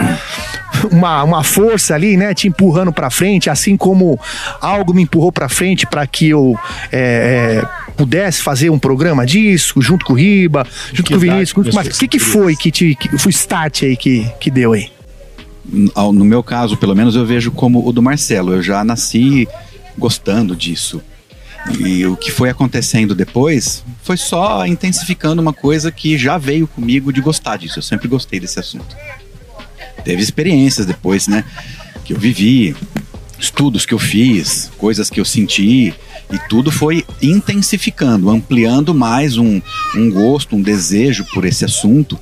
uma, 0.91 1.23
uma 1.23 1.45
força 1.45 1.95
ali, 1.95 2.17
né, 2.17 2.35
te 2.35 2.49
empurrando 2.49 2.93
para 2.93 3.09
frente, 3.09 3.49
assim 3.49 3.77
como 3.77 4.19
algo 4.61 4.93
me 4.93 5.03
empurrou 5.03 5.31
para 5.31 5.49
frente 5.49 5.87
para 5.87 6.05
que 6.05 6.31
eu 6.31 6.59
é, 6.91 7.63
é, 7.63 7.93
pudesse 7.97 8.43
fazer 8.43 8.71
um 8.71 8.79
programa 8.79 9.25
disso, 9.25 9.81
junto 9.81 10.05
com 10.05 10.13
o 10.13 10.17
Riba, 10.17 10.67
junto 10.93 11.13
com 11.13 11.17
o 11.17 11.21
Vinícius. 11.21 11.73
Mas 11.73 11.87
o 11.87 12.01
que, 12.01 12.09
que 12.09 12.19
foi 12.19 12.57
que 12.57 12.73
te 12.73 12.97
que, 12.97 13.17
foi 13.17 13.31
o 13.31 13.31
start 13.31 13.85
aí 13.85 13.97
que, 13.97 14.29
que 14.41 14.51
deu 14.51 14.73
aí? 14.73 14.91
No 15.65 16.25
meu 16.25 16.43
caso, 16.43 16.77
pelo 16.77 16.95
menos, 16.95 17.17
eu 17.17 17.25
vejo 17.25 17.51
como 17.51 17.87
o 17.87 17.93
do 17.93 18.03
Marcelo. 18.03 18.53
Eu 18.53 18.63
já 18.63 18.85
nasci 18.85 19.49
gostando 19.97 20.55
disso. 20.55 21.03
E 21.79 22.05
o 22.05 22.17
que 22.17 22.31
foi 22.31 22.51
acontecendo 22.51 23.15
depois 23.15 23.83
foi 24.03 24.19
só 24.19 24.67
intensificando 24.67 25.41
uma 25.41 25.53
coisa 25.53 25.91
que 25.91 26.19
já 26.19 26.37
veio 26.37 26.67
comigo 26.67 27.13
de 27.13 27.21
gostar 27.21 27.57
disso. 27.57 27.79
Eu 27.79 27.83
sempre 27.83 28.07
gostei 28.07 28.39
desse 28.39 28.61
assunto. 28.61 28.95
Teve 30.05 30.23
experiências 30.23 30.85
depois, 30.85 31.27
né? 31.27 31.43
Que 32.05 32.13
eu 32.13 32.19
vivi, 32.19 32.77
estudos 33.39 33.87
que 33.87 33.95
eu 33.95 33.99
fiz, 33.99 34.71
coisas 34.77 35.09
que 35.09 35.19
eu 35.19 35.25
senti, 35.25 35.95
e 36.31 36.39
tudo 36.49 36.71
foi 36.71 37.05
intensificando, 37.23 38.29
ampliando 38.29 38.95
mais 38.95 39.39
um, 39.39 39.61
um 39.95 40.11
gosto, 40.11 40.57
um 40.57 40.63
desejo 40.63 41.25
por 41.33 41.47
esse 41.47 41.65
assunto 41.65 42.19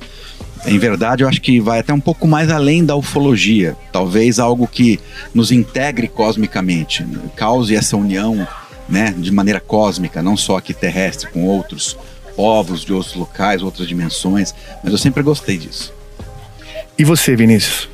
em 0.65 0.77
verdade, 0.77 1.23
eu 1.23 1.27
acho 1.27 1.41
que 1.41 1.59
vai 1.59 1.79
até 1.79 1.93
um 1.93 1.99
pouco 1.99 2.27
mais 2.27 2.49
além 2.49 2.85
da 2.85 2.95
ufologia. 2.95 3.75
Talvez 3.91 4.39
algo 4.39 4.67
que 4.67 4.99
nos 5.33 5.51
integre 5.51 6.07
cosmicamente, 6.07 7.05
cause 7.35 7.75
essa 7.75 7.97
união 7.97 8.47
né, 8.87 9.13
de 9.17 9.31
maneira 9.31 9.59
cósmica, 9.59 10.21
não 10.21 10.37
só 10.37 10.57
aqui 10.57 10.73
terrestre, 10.73 11.29
com 11.29 11.45
outros 11.45 11.97
povos 12.35 12.81
de 12.81 12.93
outros 12.93 13.15
locais, 13.15 13.61
outras 13.61 13.87
dimensões. 13.87 14.53
Mas 14.83 14.93
eu 14.93 14.97
sempre 14.97 15.21
gostei 15.21 15.57
disso. 15.57 15.93
E 16.97 17.03
você, 17.03 17.35
Vinícius? 17.35 17.89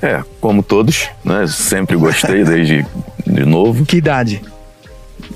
É, 0.00 0.22
como 0.40 0.62
todos, 0.62 1.08
né? 1.24 1.46
Sempre 1.46 1.96
gostei 1.96 2.44
desde 2.44 2.86
de 3.26 3.44
novo. 3.44 3.84
Que 3.84 3.96
idade? 3.96 4.40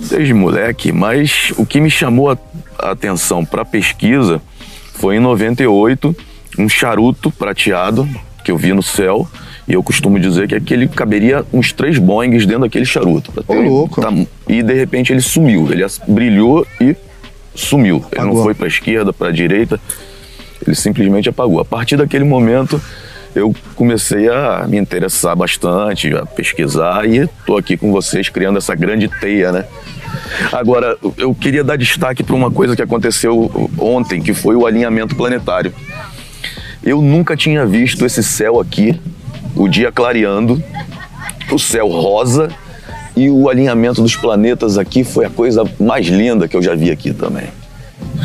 Desde 0.09 0.33
moleque, 0.33 0.93
mas 0.93 1.53
o 1.57 1.67
que 1.67 1.81
me 1.81 1.91
chamou 1.91 2.31
a 2.31 2.39
atenção 2.79 3.45
para 3.45 3.65
pesquisa 3.65 4.41
foi 4.95 5.17
em 5.17 5.21
98 5.21 6.15
um 6.61 6.69
charuto 6.69 7.31
prateado 7.31 8.09
que 8.45 8.51
eu 8.51 8.57
vi 8.57 8.73
no 8.73 8.83
céu. 8.83 9.29
E 9.69 9.73
eu 9.73 9.83
costumo 9.83 10.19
dizer 10.19 10.49
que 10.49 10.55
aquele 10.55 10.89
caberia 10.89 11.45
uns 11.53 11.73
três 11.73 11.97
Boeings 11.97 12.45
dentro 12.45 12.63
daquele 12.63 12.85
charuto. 12.85 13.33
Ô, 13.47 13.55
louco. 13.55 14.01
Tá, 14.01 14.13
e 14.49 14.63
de 14.63 14.75
repente 14.75 15.13
ele 15.13 15.21
sumiu. 15.21 15.71
Ele 15.71 15.85
brilhou 16.09 16.67
e 16.81 16.97
sumiu. 17.55 17.99
Apagou. 17.99 18.25
Ele 18.25 18.35
não 18.35 18.43
foi 18.43 18.55
para 18.55 18.67
a 18.67 18.69
esquerda, 18.69 19.13
para 19.13 19.29
a 19.29 19.33
direita. 19.33 19.81
Ele 20.67 20.75
simplesmente 20.75 21.29
apagou. 21.29 21.61
A 21.61 21.65
partir 21.65 21.97
daquele 21.97 22.25
momento 22.25 22.81
eu 23.35 23.55
comecei 23.77 24.29
a 24.29 24.67
me 24.69 24.77
interessar 24.77 25.37
bastante, 25.37 26.13
a 26.15 26.27
pesquisar 26.27 27.09
e 27.09 27.19
estou 27.19 27.57
aqui 27.57 27.77
com 27.77 27.93
vocês 27.93 28.29
criando 28.29 28.59
essa 28.59 28.75
grande 28.75 29.09
teia, 29.21 29.53
né? 29.53 29.65
Agora, 30.53 30.97
eu 31.17 31.33
queria 31.33 31.63
dar 31.63 31.77
destaque 31.77 32.25
para 32.25 32.35
uma 32.35 32.51
coisa 32.51 32.75
que 32.75 32.83
aconteceu 32.83 33.71
ontem, 33.79 34.21
que 34.21 34.35
foi 34.35 34.57
o 34.57 34.67
alinhamento 34.67 35.15
planetário. 35.15 35.73
Eu 36.83 37.03
nunca 37.03 37.37
tinha 37.37 37.67
visto 37.67 38.07
esse 38.07 38.23
céu 38.23 38.59
aqui, 38.59 38.99
o 39.55 39.69
dia 39.69 39.93
clareando, 39.93 40.63
o 41.53 41.59
céu 41.59 41.89
rosa 41.89 42.49
e 43.15 43.29
o 43.29 43.49
alinhamento 43.49 44.01
dos 44.01 44.17
planetas 44.17 44.79
aqui 44.79 45.05
foi 45.05 45.27
a 45.27 45.31
coisa 45.31 45.65
mais 45.79 46.07
linda 46.07 46.49
que 46.49 46.57
eu 46.57 46.63
já 46.63 46.75
vi 46.75 46.91
aqui 46.91 47.13
também. 47.13 47.49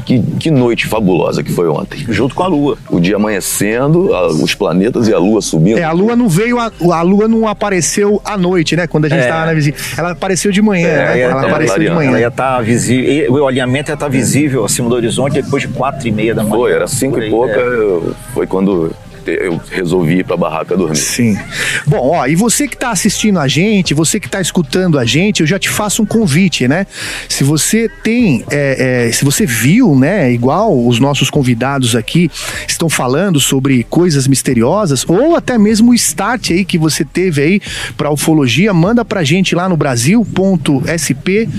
Que, 0.04 0.22
que 0.22 0.52
noite 0.52 0.88
fabulosa 0.88 1.44
que 1.44 1.52
foi 1.52 1.68
ontem. 1.68 2.06
Junto 2.10 2.36
com 2.36 2.44
a 2.44 2.48
Lua. 2.48 2.78
O 2.90 3.00
dia 3.00 3.16
amanhecendo, 3.16 4.14
a, 4.14 4.28
os 4.28 4.54
planetas 4.54 5.08
e 5.08 5.14
a 5.14 5.20
Lua 5.20 5.42
subindo. 5.42 5.78
É, 5.78 5.84
a 5.84 5.92
Lua 5.92 6.16
não 6.16 6.28
veio, 6.28 6.60
a, 6.60 6.72
a 6.92 7.02
Lua 7.02 7.28
não 7.28 7.48
apareceu 7.48 8.22
à 8.24 8.38
noite, 8.38 8.76
né? 8.76 8.88
Quando 8.88 9.06
a 9.06 9.10
gente 9.10 9.22
estava 9.22 9.44
é. 9.44 9.46
na 9.48 9.54
visita. 9.54 9.78
Ela 9.98 10.12
apareceu 10.12 10.52
de 10.52 10.62
manhã, 10.62 10.88
é, 10.88 10.96
né? 10.98 11.20
Ela, 11.20 11.48
apareceu 11.48 11.80
de 11.80 11.90
manhã. 11.90 12.10
Ela 12.10 12.20
ia 12.20 12.28
estar 12.28 12.58
tá 12.58 12.62
visível. 12.62 13.34
O 13.34 13.48
alinhamento 13.48 13.92
ia 13.92 13.94
estar 13.94 14.06
tá 14.06 14.12
visível 14.12 14.66
acima 14.66 14.90
do 14.90 14.96
horizonte 14.96 15.42
depois 15.42 15.64
de 15.64 15.70
quatro 15.70 16.08
e 16.08 16.12
meia 16.12 16.34
da 16.34 16.44
manhã. 16.44 16.56
Foi, 16.56 16.72
era 16.72 16.88
cinco 16.88 17.20
e 17.20 17.30
pouca. 17.30 17.60
É. 17.60 18.00
Foi 18.34 18.48
quando 18.48 18.92
eu 19.32 19.60
resolvi 19.72 20.20
ir 20.20 20.26
pra 20.26 20.38
barraca 20.38 20.76
dormir. 20.76 20.96
Sim. 20.98 21.38
Bom, 21.86 22.12
ó, 22.16 22.28
e 22.28 22.36
você 22.36 22.68
que 22.68 22.78
tá 22.78 22.92
assistindo 22.92 23.40
a 23.40 23.48
gente, 23.48 23.94
você 23.94 24.20
que 24.20 24.30
tá 24.30 24.42
escutando 24.42 25.00
a 25.00 25.06
gente, 25.06 25.42
eu 25.42 25.48
já 25.48 25.58
te 25.58 25.70
faço 25.70 26.02
um 26.02 26.06
convite, 26.06 26.68
né? 26.68 26.86
Se 27.28 27.44
você 27.44 27.90
tem, 28.04 28.44
é, 28.50 29.08
é, 29.08 29.12
se 29.12 29.24
você 29.26 29.46
viu, 29.46 29.96
né, 29.96 30.32
igual 30.32 30.86
os 30.88 31.00
nossos 31.00 31.30
convidados 31.30 31.96
aqui 31.96 32.30
estão 32.68 32.90
falando 32.90 33.40
sobre 33.40 33.84
coisas 33.84 34.28
misteriosas, 34.28 35.06
ou 35.08 35.36
até 35.36 35.58
mesmo 35.58 35.92
o 35.92 35.94
start 35.94 36.52
aí 36.52 36.66
que 36.66 36.78
você 36.78 37.04
teve 37.04 37.42
aí 37.42 37.62
pra 37.98 38.12
ufologia, 38.12 38.74
manda 38.74 39.06
pra 39.06 39.24
gente 39.24 39.56
lá 39.56 39.70
no 39.70 39.78
brasil.sp 39.78 41.50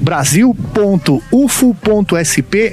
brasil.ufo.sp 0.00 1.20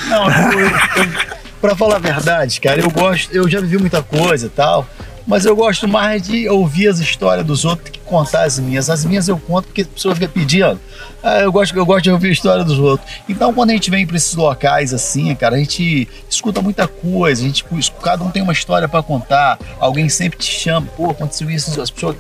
Não, 0.08 0.32
eu, 0.52 0.60
eu, 0.60 1.35
Pra 1.66 1.76
falar 1.76 1.96
a 1.96 2.00
verdade, 2.00 2.62
cara, 2.62 2.80
eu 2.80 2.92
gosto, 2.92 3.36
eu 3.36 3.50
já 3.50 3.60
vivi 3.60 3.80
muita 3.80 4.04
coisa 4.04 4.46
e 4.46 4.50
tal, 4.50 4.88
mas 5.26 5.46
eu 5.46 5.56
gosto 5.56 5.88
mais 5.88 6.22
de 6.22 6.48
ouvir 6.48 6.88
as 6.90 7.00
histórias 7.00 7.44
dos 7.44 7.66
outros 7.66 7.90
que 7.90 7.98
contar 8.02 8.44
as 8.44 8.60
minhas. 8.60 8.88
As 8.88 9.04
minhas 9.04 9.28
eu 9.28 9.40
conto 9.40 9.66
porque 9.66 9.82
a 9.82 9.86
pessoa 9.86 10.14
fica 10.14 10.28
pedindo. 10.28 10.80
Ah, 11.24 11.40
eu, 11.40 11.52
gosto, 11.52 11.76
eu 11.76 11.84
gosto 11.84 12.04
de 12.04 12.12
ouvir 12.12 12.28
a 12.28 12.32
história 12.32 12.64
dos 12.64 12.78
outros. 12.78 13.10
Então, 13.28 13.52
quando 13.52 13.72
a 13.72 13.74
gente 13.74 13.90
vem 13.90 14.06
para 14.06 14.16
esses 14.16 14.36
locais 14.36 14.94
assim, 14.94 15.34
cara, 15.34 15.56
a 15.56 15.58
gente 15.58 16.08
escuta 16.30 16.62
muita 16.62 16.88
coisa, 16.88 17.42
a 17.42 17.46
gente, 17.46 17.66
cada 18.04 18.24
um 18.24 18.30
tem 18.30 18.44
uma 18.44 18.54
história 18.54 18.88
para 18.88 19.02
contar, 19.02 19.58
alguém 19.80 20.08
sempre 20.08 20.38
te 20.38 20.52
chama, 20.52 20.86
pô, 20.96 21.10
aconteceu 21.10 21.50
isso, 21.50 21.82
as 21.82 21.90
pessoas 21.90 22.16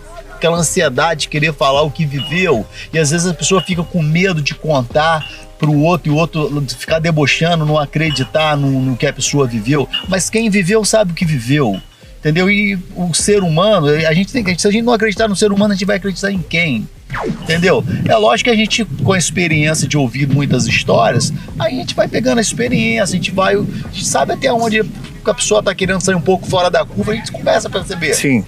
aquela 0.45 0.57
ansiedade 0.57 1.21
de 1.21 1.27
querer 1.29 1.53
falar 1.53 1.81
o 1.81 1.89
que 1.89 2.05
viveu, 2.05 2.65
e 2.93 2.99
às 2.99 3.09
vezes 3.09 3.25
a 3.25 3.33
pessoa 3.33 3.61
fica 3.61 3.83
com 3.83 4.01
medo 4.01 4.41
de 4.41 4.53
contar 4.53 5.27
para 5.57 5.69
o 5.69 5.81
outro 5.81 6.11
e 6.11 6.15
o 6.15 6.17
outro 6.17 6.63
ficar 6.77 6.99
debochando, 6.99 7.65
não 7.65 7.79
acreditar 7.79 8.55
no, 8.55 8.69
no, 8.81 8.97
que 8.97 9.07
a 9.07 9.13
pessoa 9.13 9.47
viveu. 9.47 9.87
Mas 10.07 10.29
quem 10.29 10.49
viveu 10.49 10.85
sabe 10.85 11.11
o 11.11 11.15
que 11.15 11.25
viveu. 11.25 11.81
Entendeu? 12.19 12.49
E 12.49 12.77
o 12.95 13.13
ser 13.13 13.43
humano, 13.43 13.87
a 13.87 14.13
gente 14.13 14.31
tem 14.33 14.43
que. 14.43 14.59
Se 14.59 14.67
a 14.67 14.71
gente 14.71 14.83
não 14.83 14.93
acreditar 14.93 15.27
no 15.27 15.35
ser 15.35 15.51
humano, 15.51 15.73
a 15.73 15.75
gente 15.75 15.85
vai 15.85 15.97
acreditar 15.97 16.31
em 16.31 16.39
quem? 16.41 16.87
Entendeu? 17.23 17.83
É 18.09 18.15
lógico 18.15 18.49
que 18.49 18.53
a 18.53 18.57
gente, 18.57 18.83
com 18.83 19.13
a 19.13 19.17
experiência 19.17 19.87
de 19.87 19.95
ouvir 19.95 20.27
muitas 20.27 20.65
histórias, 20.65 21.31
a 21.57 21.69
gente 21.69 21.93
vai 21.93 22.07
pegando 22.07 22.39
a 22.39 22.41
experiência, 22.41 23.03
a 23.03 23.17
gente 23.17 23.31
vai. 23.31 23.55
A 23.55 23.91
gente 23.91 24.07
sabe 24.07 24.33
até 24.33 24.51
onde 24.51 24.81
a 25.23 25.33
pessoa 25.33 25.59
está 25.59 25.73
querendo 25.75 26.01
sair 26.01 26.15
um 26.15 26.21
pouco 26.21 26.47
fora 26.47 26.69
da 26.69 26.83
curva, 26.83 27.11
a 27.11 27.15
gente 27.15 27.31
começa 27.31 27.67
a 27.67 27.71
perceber. 27.71 28.15
Sim. 28.15 28.43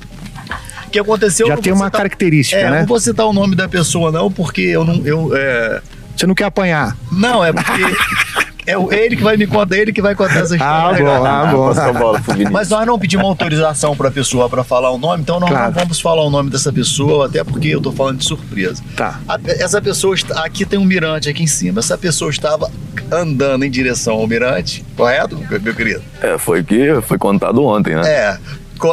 Que 0.98 1.02
aconteceu. 1.02 1.48
Já 1.48 1.58
tem 1.58 1.72
uma 1.72 1.86
citar, 1.86 2.00
característica, 2.00 2.60
é, 2.60 2.70
né? 2.70 2.80
Não 2.80 2.88
vou 2.88 3.00
citar 3.00 3.26
o 3.28 3.34
nome 3.34 3.56
da 3.56 3.70
pessoa, 3.70 4.12
não, 4.12 4.32
porque 4.32 4.62
eu 4.62 4.84
não. 4.84 4.96
Eu, 5.06 5.32
é... 5.36 5.82
Você 6.16 6.26
não 6.26 6.34
quer 6.34 6.46
apanhar? 6.46 6.98
Não, 7.12 7.46
é 7.46 7.54
porque. 7.54 7.72
É 8.68 8.74
ele 8.98 9.16
que 9.16 9.24
vai 9.24 9.38
me 9.38 9.48
contar, 9.48 9.78
ele 9.78 9.94
que 9.94 10.02
vai 10.02 10.14
contar 10.14 10.40
essa 10.40 10.54
história. 10.54 11.08
Ah, 11.10 11.46
bom, 11.46 11.70
ah, 11.70 11.94
bom. 11.94 12.16
Mas 12.52 12.68
nós 12.68 12.86
não 12.86 13.00
pedimos 13.00 13.26
autorização 13.26 13.96
para 13.96 14.10
a 14.10 14.12
pessoa 14.12 14.50
para 14.50 14.62
falar 14.62 14.92
o 14.92 14.98
nome, 14.98 15.24
então 15.24 15.40
nós 15.40 15.50
claro. 15.50 15.68
não 15.68 15.80
vamos 15.80 16.02
falar 16.02 16.22
o 16.26 16.30
nome 16.30 16.50
dessa 16.50 16.74
pessoa, 16.74 17.28
até 17.28 17.46
porque 17.46 17.70
eu 17.70 17.80
tô 17.80 17.94
falando 17.94 18.18
de 18.18 18.26
surpresa. 18.26 18.84
Tá. 18.94 19.22
A, 19.26 19.40
essa 19.46 19.82
pessoa 19.82 20.14
está 20.16 20.44
aqui 20.44 20.66
tem 20.66 20.78
um 20.78 20.84
mirante 20.84 21.30
aqui 21.30 21.44
em 21.44 21.48
cima. 21.48 21.80
Essa 21.80 21.98
pessoa 21.98 22.30
estava 22.30 22.70
andando 23.10 23.64
em 23.64 23.72
direção 23.72 24.16
ao 24.16 24.28
mirante, 24.28 24.84
correto, 24.98 25.42
meu 25.62 25.74
querido? 25.74 26.04
É, 26.22 26.38
foi 26.38 26.62
que 26.62 27.00
foi 27.04 27.18
contado 27.18 27.64
ontem, 27.64 27.96
né? 27.96 28.02
É, 28.06 28.38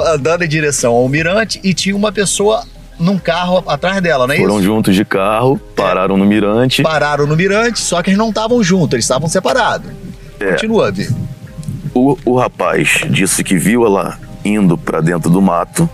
andando 0.07 0.43
em 0.43 0.49
direção 0.49 0.93
ao 0.93 1.09
mirante 1.09 1.61
e 1.63 1.75
tinha 1.75 1.97
uma 1.97 2.13
pessoa 2.13 2.65
num 2.99 3.19
carro 3.19 3.63
atrás 3.67 4.01
dela, 4.01 4.27
não 4.27 4.35
é 4.35 4.39
Foram 4.39 4.57
isso? 4.57 4.65
juntos 4.65 4.95
de 4.95 5.05
carro, 5.05 5.59
pararam 5.75 6.15
é. 6.15 6.19
no 6.19 6.25
mirante. 6.25 6.83
Pararam 6.83 7.27
no 7.27 7.37
mirante, 7.37 7.81
só 7.81 8.03
que 8.03 8.11
eles 8.11 8.19
não 8.19 8.29
estavam 8.29 8.63
juntos, 8.63 8.95
eles 8.95 9.05
estavam 9.05 9.29
separados. 9.29 9.91
É. 10.39 10.53
Continua, 10.53 10.91
Vi. 10.91 11.09
O, 11.93 12.17
o 12.25 12.37
rapaz 12.37 13.03
disse 13.11 13.45
que 13.45 13.57
viu 13.57 13.85
ela 13.85 14.19
indo 14.45 14.77
para 14.77 15.01
dentro 15.01 15.31
do 15.31 15.41
mato, 15.41 15.89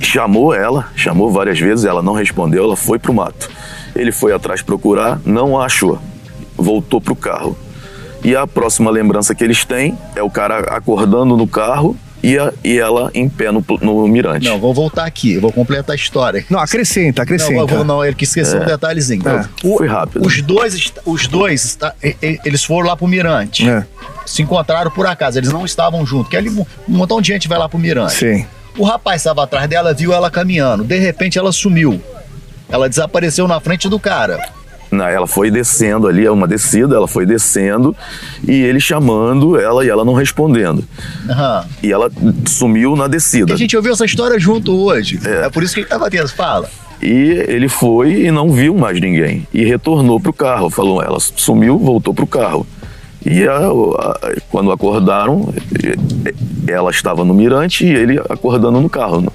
chamou 0.00 0.54
ela, 0.54 0.88
chamou 0.94 1.30
várias 1.30 1.58
vezes, 1.58 1.84
ela 1.84 2.02
não 2.02 2.12
respondeu, 2.12 2.64
ela 2.64 2.76
foi 2.76 2.98
pro 2.98 3.12
mato. 3.12 3.50
Ele 3.94 4.12
foi 4.12 4.32
atrás 4.32 4.62
procurar, 4.62 5.20
não 5.24 5.58
a 5.60 5.66
achou, 5.66 5.98
voltou 6.56 7.00
pro 7.00 7.16
carro. 7.16 7.56
E 8.24 8.36
a 8.36 8.46
próxima 8.46 8.90
lembrança 8.90 9.34
que 9.34 9.42
eles 9.42 9.64
têm 9.64 9.98
é 10.14 10.22
o 10.22 10.30
cara 10.30 10.60
acordando 10.74 11.36
no 11.36 11.46
carro 11.46 11.96
e, 12.22 12.38
a, 12.38 12.52
e 12.62 12.78
ela 12.78 13.10
em 13.14 13.28
pé 13.28 13.50
no, 13.50 13.64
no 13.80 14.06
mirante. 14.06 14.48
Não, 14.48 14.60
vou 14.60 14.72
voltar 14.72 15.04
aqui, 15.04 15.38
vou 15.38 15.52
completar 15.52 15.92
a 15.92 15.96
história. 15.96 16.44
Não, 16.48 16.60
acrescenta, 16.60 17.22
acrescenta. 17.22 17.54
Não, 17.54 17.66
vou, 17.66 17.84
não 17.84 18.04
ele 18.04 18.14
que 18.14 18.24
esqueceu 18.24 18.60
é. 18.60 18.62
um 18.62 18.66
detalhezinho. 18.66 19.22
É. 19.28 19.48
O, 19.64 19.78
Foi 19.78 19.88
rápido. 19.88 20.24
Os 20.24 20.40
dois, 20.40 20.92
os 21.04 21.26
dois 21.26 21.78
eles 22.44 22.62
foram 22.62 22.88
lá 22.88 22.96
pro 22.96 23.08
mirante. 23.08 23.68
É. 23.68 23.84
Se 24.24 24.40
encontraram 24.40 24.90
por 24.90 25.06
acaso, 25.06 25.38
eles 25.38 25.52
não 25.52 25.64
estavam 25.64 26.06
juntos. 26.06 26.30
Que 26.30 26.36
ali 26.36 26.48
um 26.48 26.64
montão 26.86 27.20
de 27.20 27.28
gente 27.28 27.48
vai 27.48 27.58
lá 27.58 27.68
pro 27.68 27.78
mirante. 27.78 28.14
Sim. 28.14 28.46
O 28.78 28.84
rapaz 28.84 29.20
estava 29.20 29.42
atrás 29.42 29.68
dela, 29.68 29.92
viu 29.92 30.12
ela 30.12 30.30
caminhando. 30.30 30.84
De 30.84 30.98
repente 30.98 31.38
ela 31.38 31.50
sumiu. 31.50 32.00
Ela 32.68 32.88
desapareceu 32.88 33.48
na 33.48 33.60
frente 33.60 33.88
do 33.88 33.98
cara. 33.98 34.40
Ela 34.92 35.26
foi 35.26 35.50
descendo 35.50 36.06
ali, 36.06 36.26
é 36.26 36.30
uma 36.30 36.46
descida, 36.46 36.94
ela 36.94 37.08
foi 37.08 37.24
descendo 37.24 37.96
e 38.46 38.52
ele 38.52 38.78
chamando 38.78 39.58
ela 39.58 39.84
e 39.84 39.88
ela 39.88 40.04
não 40.04 40.12
respondendo. 40.12 40.84
Uhum. 41.28 41.68
E 41.82 41.90
ela 41.92 42.10
sumiu 42.46 42.94
na 42.94 43.08
descida. 43.08 43.54
A 43.54 43.56
gente 43.56 43.76
ouviu 43.76 43.92
essa 43.92 44.04
história 44.04 44.38
junto 44.38 44.74
hoje. 44.74 45.18
É, 45.24 45.46
é 45.46 45.50
por 45.50 45.62
isso 45.62 45.74
que 45.74 45.80
ele 45.80 45.86
estava 45.86 46.10
tendo. 46.10 46.28
Fala. 46.28 46.68
E 47.00 47.44
ele 47.48 47.68
foi 47.68 48.26
e 48.26 48.30
não 48.30 48.50
viu 48.52 48.76
mais 48.76 49.00
ninguém. 49.00 49.46
E 49.52 49.64
retornou 49.64 50.20
pro 50.20 50.32
carro. 50.32 50.70
Falou, 50.70 51.02
ela 51.02 51.18
sumiu, 51.18 51.78
voltou 51.78 52.14
pro 52.14 52.26
carro. 52.26 52.66
E 53.24 53.46
a, 53.46 53.56
a, 53.56 54.34
quando 54.50 54.70
acordaram, 54.70 55.52
ela 56.66 56.90
estava 56.90 57.24
no 57.24 57.34
mirante 57.34 57.84
e 57.84 57.90
ele 57.90 58.20
acordando 58.28 58.80
no 58.80 58.88
carro. 58.88 59.32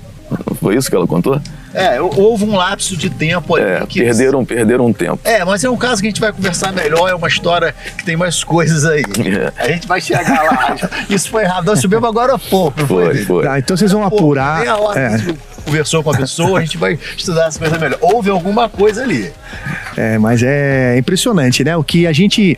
Foi 0.67 0.75
isso 0.75 0.89
que 0.89 0.95
ela 0.97 1.07
contou? 1.07 1.39
É, 1.73 2.01
houve 2.01 2.43
um 2.43 2.53
lapso 2.53 2.97
de 2.97 3.09
tempo 3.09 3.55
aí. 3.55 3.63
É, 3.63 3.85
que... 3.87 4.01
perderam, 4.01 4.43
perderam 4.43 4.85
um 4.87 4.91
tempo. 4.91 5.17
É, 5.23 5.45
mas 5.45 5.63
é 5.63 5.69
um 5.69 5.77
caso 5.77 6.01
que 6.01 6.07
a 6.07 6.09
gente 6.09 6.19
vai 6.19 6.33
conversar 6.33 6.73
melhor, 6.73 7.09
é 7.09 7.15
uma 7.15 7.29
história 7.29 7.73
que 7.97 8.03
tem 8.03 8.17
mais 8.17 8.43
coisas 8.43 8.83
aí. 8.83 9.01
É. 9.01 9.63
A 9.63 9.67
gente 9.69 9.87
vai 9.87 10.01
chegar 10.01 10.43
lá. 10.43 10.75
Isso 11.09 11.29
foi 11.29 11.43
errado, 11.43 11.67
nós 11.67 11.79
subimos 11.79 12.09
agora 12.09 12.35
há 12.35 12.37
pouco. 12.37 12.85
Foi, 12.85 13.05
foi. 13.05 13.23
foi. 13.23 13.43
Tá, 13.45 13.59
então 13.59 13.77
vocês 13.77 13.93
vão 13.93 14.03
apurar. 14.03 14.67
Hora 14.77 14.99
é. 14.99 15.56
Conversou 15.67 16.01
com 16.01 16.11
a 16.11 16.17
pessoa, 16.17 16.59
a 16.59 16.61
gente 16.61 16.77
vai 16.77 16.97
estudar 17.17 17.47
essa 17.47 17.59
coisa 17.59 17.77
melhor. 17.77 17.99
Houve 18.01 18.29
alguma 18.29 18.69
coisa 18.69 19.03
ali. 19.03 19.29
É, 19.97 20.17
mas 20.17 20.41
é 20.43 20.97
impressionante, 20.97 21.63
né? 21.63 21.75
O 21.75 21.83
que 21.83 22.07
a 22.07 22.13
gente. 22.13 22.57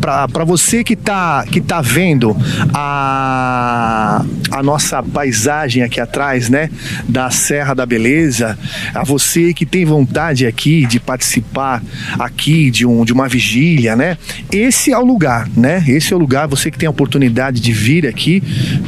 para 0.00 0.44
você 0.44 0.82
que 0.82 0.96
tá, 0.96 1.44
que 1.50 1.60
tá 1.60 1.80
vendo 1.82 2.34
a, 2.72 4.24
a 4.50 4.62
nossa 4.62 5.02
paisagem 5.02 5.82
aqui 5.82 6.00
atrás, 6.00 6.48
né? 6.48 6.70
Da 7.06 7.30
Serra 7.30 7.74
da 7.74 7.84
Beleza, 7.84 8.58
a 8.94 9.04
você 9.04 9.52
que 9.52 9.66
tem 9.66 9.84
vontade 9.84 10.46
aqui 10.46 10.86
de 10.86 10.98
participar 10.98 11.82
aqui 12.18 12.70
de, 12.70 12.86
um, 12.86 13.04
de 13.04 13.12
uma 13.12 13.28
vigília, 13.28 13.94
né? 13.94 14.16
Esse 14.50 14.92
é 14.92 14.98
o 14.98 15.04
lugar, 15.04 15.48
né? 15.54 15.84
Esse 15.86 16.12
é 16.12 16.16
o 16.16 16.18
lugar, 16.18 16.46
você 16.46 16.70
que 16.70 16.78
tem 16.78 16.86
a 16.86 16.90
oportunidade 16.90 17.60
de 17.60 17.72
vir 17.72 18.06
aqui 18.06 18.42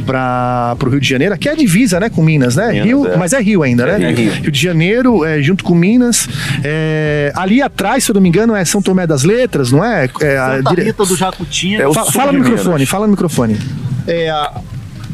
para 0.07 0.77
o 0.81 0.89
Rio 0.89 1.01
de 1.01 1.09
Janeiro, 1.09 1.35
aqui 1.35 1.49
é 1.49 1.53
a 1.53 1.57
divisa, 1.57 2.01
né? 2.01 2.09
Com 2.09 2.23
Minas, 2.23 2.57
né? 2.57 2.69
Minas, 2.69 2.87
Rio, 2.87 3.07
é. 3.07 3.17
Mas 3.17 3.33
é 3.33 3.41
Rio 3.41 3.50
ainda, 3.62 3.87
né? 3.87 4.11
É 4.11 4.12
Rio. 4.12 4.33
Rio 4.33 4.51
de 4.51 4.61
Janeiro, 4.61 5.25
é, 5.25 5.43
junto 5.43 5.65
com 5.65 5.75
Minas. 5.75 6.29
É, 6.62 7.33
ali 7.35 7.61
atrás 7.61 8.05
se 8.05 8.11
eu 8.11 8.15
não 8.15 8.20
me 8.20 8.29
engano, 8.29 8.55
é 8.55 8.65
São 8.65 8.81
Tomé 8.81 9.07
das 9.07 9.25
Letras, 9.25 9.73
não 9.73 9.85
é? 9.85 10.09
é 10.20 10.39
a 10.39 10.57
Santa 10.57 10.70
dire... 10.70 10.83
Rita 10.85 11.05
do 11.05 11.17
Jacutinga. 11.17 11.83
É 11.83 11.93
fala, 11.93 12.12
fala 12.12 12.33
no 12.33 12.39
microfone, 12.41 12.87
fala 12.87 13.07
no 13.07 13.12
microfone. 13.12 13.59
É, 14.07 14.31
a, 14.31 14.61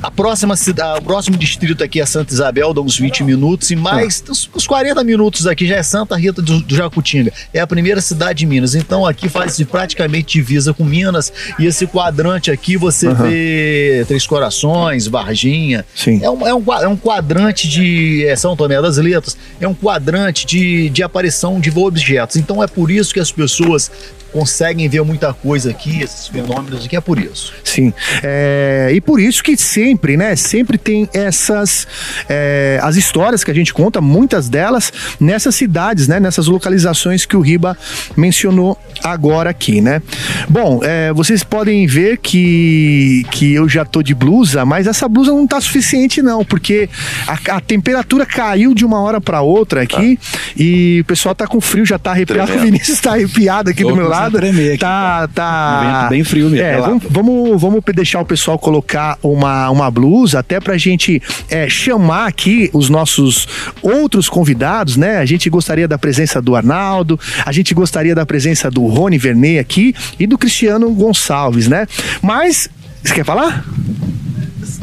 a 0.02 0.10
próxima 0.10 0.56
cidade, 0.56 0.98
o 1.00 1.02
próximo 1.02 1.36
distrito 1.36 1.82
aqui 1.82 2.00
é 2.00 2.06
Santa 2.06 2.32
Isabel, 2.32 2.72
dá 2.74 2.80
uns 2.80 2.98
20 2.98 3.24
minutos, 3.24 3.70
e 3.70 3.76
mais 3.76 4.22
ah. 4.28 4.32
uns 4.54 4.66
40 4.66 5.02
minutos 5.04 5.46
aqui 5.46 5.66
já 5.66 5.76
é 5.76 5.82
Santa 5.82 6.16
Rita 6.16 6.42
do, 6.42 6.60
do, 6.60 6.74
Jacutinga. 6.74 7.32
É 7.52 7.60
a 7.60 7.66
primeira 7.66 8.00
cidade 8.00 8.40
de 8.40 8.46
Minas. 8.46 8.74
Então 8.74 9.06
aqui 9.06 9.28
faz 9.28 9.60
praticamente 9.62 10.38
divisa 10.38 10.74
com 10.74 10.84
Minas. 10.84 11.32
E 11.58 11.66
esse 11.66 11.86
quadrante 11.86 12.50
aqui 12.50 12.76
você 12.76 13.08
uhum. 13.08 13.14
vê 13.14 14.04
Três 14.06 14.26
Corações, 14.26 15.06
Varginha. 15.06 15.84
Sim. 15.94 16.20
É 16.22 16.30
um, 16.30 16.46
é 16.46 16.54
um, 16.54 16.64
é 16.82 16.88
um 16.88 16.96
quadrante 16.96 17.68
de 17.68 18.26
é, 18.26 18.36
São 18.36 18.56
Tomé 18.56 18.80
das 18.80 18.98
Letras, 18.98 19.36
é 19.60 19.66
um 19.66 19.74
quadrante 19.74 20.46
de, 20.46 20.88
de 20.90 21.02
aparição 21.02 21.60
de 21.60 21.70
objetos. 21.76 22.36
Então 22.36 22.62
é 22.62 22.66
por 22.66 22.90
isso 22.90 23.12
que 23.12 23.20
as 23.20 23.32
pessoas 23.32 23.90
conseguem 24.36 24.86
ver 24.86 25.02
muita 25.02 25.32
coisa 25.32 25.70
aqui, 25.70 26.02
esses 26.02 26.28
fenômenos 26.28 26.84
aqui, 26.84 26.94
é 26.94 27.00
por 27.00 27.18
isso. 27.18 27.54
Sim. 27.64 27.90
É, 28.22 28.90
e 28.92 29.00
por 29.00 29.18
isso 29.18 29.42
que 29.42 29.56
sempre, 29.56 30.14
né? 30.14 30.36
Sempre 30.36 30.76
tem 30.76 31.08
essas. 31.14 31.86
É, 32.28 32.78
as 32.82 32.96
histórias 32.96 33.42
que 33.42 33.50
a 33.50 33.54
gente 33.54 33.72
conta, 33.72 33.98
muitas 33.98 34.50
delas, 34.50 34.92
nessas 35.18 35.54
cidades, 35.54 36.06
né? 36.06 36.20
Nessas 36.20 36.48
localizações 36.48 37.24
que 37.24 37.34
o 37.34 37.40
Riba 37.40 37.78
mencionou 38.14 38.78
agora 39.02 39.48
aqui, 39.48 39.80
né? 39.80 40.02
Bom, 40.50 40.80
é, 40.82 41.14
vocês 41.14 41.42
podem 41.42 41.86
ver 41.86 42.18
que, 42.18 43.24
que 43.30 43.54
eu 43.54 43.66
já 43.66 43.86
tô 43.86 44.02
de 44.02 44.14
blusa, 44.14 44.66
mas 44.66 44.86
essa 44.86 45.08
blusa 45.08 45.30
não 45.30 45.46
tá 45.46 45.58
suficiente, 45.62 46.20
não, 46.20 46.44
porque 46.44 46.90
a, 47.26 47.56
a 47.56 47.60
temperatura 47.62 48.26
caiu 48.26 48.74
de 48.74 48.84
uma 48.84 49.00
hora 49.00 49.18
para 49.18 49.40
outra 49.40 49.80
aqui 49.80 50.18
ah. 50.22 50.50
e 50.58 51.00
o 51.00 51.04
pessoal 51.06 51.34
tá 51.34 51.46
com 51.46 51.58
frio, 51.58 51.86
já 51.86 51.98
tá 51.98 52.10
arrepiado. 52.10 52.52
O 52.52 52.58
Vinícius 52.58 53.00
tá 53.00 53.12
arrepiado 53.12 53.70
aqui 53.70 53.82
Tô 53.82 53.88
do 53.90 53.96
meu 53.96 54.08
lado 54.08 54.25
nada. 54.30 54.46
Aqui, 54.46 54.78
tá, 54.78 55.28
tá. 55.28 55.80
Um 55.80 56.00
vento 56.00 56.10
bem 56.10 56.24
frio 56.24 56.50
mesmo. 56.50 56.66
É, 56.66 56.80
vamos, 56.80 57.02
vamos, 57.08 57.60
vamos, 57.60 57.80
deixar 57.94 58.20
o 58.20 58.24
pessoal 58.24 58.58
colocar 58.58 59.18
uma, 59.22 59.70
uma 59.70 59.90
blusa, 59.90 60.38
até 60.38 60.60
pra 60.60 60.76
gente 60.76 61.22
é, 61.50 61.68
chamar 61.68 62.26
aqui 62.26 62.70
os 62.72 62.88
nossos 62.88 63.48
outros 63.82 64.28
convidados, 64.28 64.96
né? 64.96 65.18
A 65.18 65.24
gente 65.24 65.48
gostaria 65.48 65.88
da 65.88 65.98
presença 65.98 66.40
do 66.40 66.54
Arnaldo, 66.54 67.18
a 67.44 67.52
gente 67.52 67.74
gostaria 67.74 68.14
da 68.14 68.26
presença 68.26 68.70
do 68.70 68.86
Rony 68.86 69.18
Vernet 69.18 69.58
aqui 69.58 69.94
e 70.18 70.26
do 70.26 70.36
Cristiano 70.36 70.90
Gonçalves, 70.90 71.68
né? 71.68 71.86
Mas, 72.22 72.68
você 73.02 73.14
quer 73.14 73.24
falar? 73.24 73.64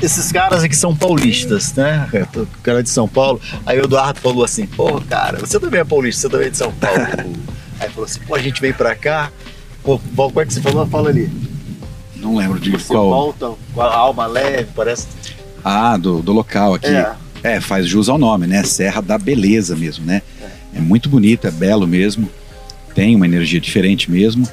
esses 0.01 0.31
caras 0.31 0.63
aqui 0.63 0.75
são 0.75 0.95
paulistas, 0.95 1.73
né? 1.73 2.07
O 2.35 2.45
cara 2.61 2.83
de 2.83 2.89
São 2.89 3.07
Paulo. 3.07 3.39
Aí 3.65 3.79
o 3.79 3.85
Eduardo 3.85 4.19
falou 4.19 4.43
assim: 4.43 4.65
pô, 4.65 4.99
cara, 5.01 5.39
você 5.39 5.59
também 5.59 5.79
é 5.79 5.83
paulista, 5.83 6.21
você 6.21 6.29
também 6.29 6.47
é 6.47 6.49
de 6.49 6.57
São 6.57 6.71
Paulo. 6.73 6.99
Aí 7.79 7.89
falou 7.89 8.05
assim, 8.05 8.19
pô, 8.21 8.35
a 8.35 8.39
gente 8.39 8.61
vem 8.61 8.73
pra 8.73 8.95
cá. 8.95 9.31
Pô, 9.83 9.99
qual 10.15 10.31
é 10.37 10.45
que 10.45 10.53
você 10.53 10.61
falou? 10.61 10.85
Fala 10.87 11.09
ali. 11.09 11.29
Não 12.15 12.35
lembro 12.35 12.59
de 12.59 12.71
você 12.71 12.93
qual. 12.93 13.09
volta 13.09 13.51
com 13.73 13.81
a 13.81 13.93
alma 13.93 14.25
leve, 14.25 14.69
parece. 14.75 15.07
Ah, 15.63 15.97
do, 15.97 16.21
do 16.21 16.31
local 16.31 16.75
aqui. 16.75 16.87
É. 16.87 17.15
é. 17.43 17.59
faz 17.59 17.87
jus 17.87 18.07
ao 18.07 18.17
nome, 18.17 18.47
né? 18.47 18.63
Serra 18.63 19.01
da 19.01 19.17
Beleza 19.17 19.75
mesmo, 19.75 20.05
né? 20.05 20.21
É. 20.41 20.77
é 20.77 20.79
muito 20.79 21.09
bonito, 21.09 21.47
é 21.47 21.51
belo 21.51 21.85
mesmo. 21.85 22.29
Tem 22.95 23.15
uma 23.15 23.25
energia 23.25 23.59
diferente 23.59 24.09
mesmo. 24.09 24.47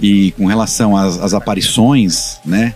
E 0.00 0.32
com 0.32 0.46
relação 0.46 0.96
às, 0.96 1.18
às 1.18 1.34
aparições, 1.34 2.38
né? 2.44 2.74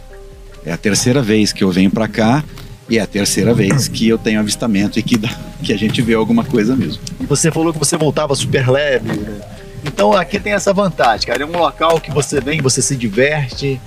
É 0.65 0.73
a 0.73 0.77
terceira 0.77 1.21
vez 1.23 1.53
que 1.53 1.63
eu 1.63 1.71
venho 1.71 1.91
para 1.91 2.09
cá 2.09 2.43
e 2.89 2.99
é 2.99 3.01
a 3.01 3.07
terceira 3.07 3.55
vez 3.55 3.89
que 3.89 4.09
eu 4.09 4.19
tenho 4.19 4.41
avistamento 4.41 4.99
e 4.99 5.03
que, 5.03 5.17
dá, 5.17 5.29
que 5.63 5.73
a 5.73 5.77
gente 5.77 6.01
vê 6.03 6.15
alguma 6.15 6.45
coisa 6.45 6.77
mesmo. 6.77 7.03
E 7.21 7.27
você 7.27 7.51
falou 7.51 7.73
que 7.73 7.79
você 7.79 7.97
voltava 7.97 8.35
super 8.35 8.69
leve, 8.69 9.09
né? 9.09 9.41
Então 9.85 10.13
aqui 10.13 10.39
tem 10.39 10.53
essa 10.53 10.73
vantagem, 10.73 11.27
cara. 11.27 11.43
É 11.43 11.47
um 11.47 11.59
local 11.59 12.01
que 12.01 12.11
você 12.11 12.41
vem, 12.41 12.61
você 12.61 12.81
se 12.81 12.97
diverte. 12.97 13.81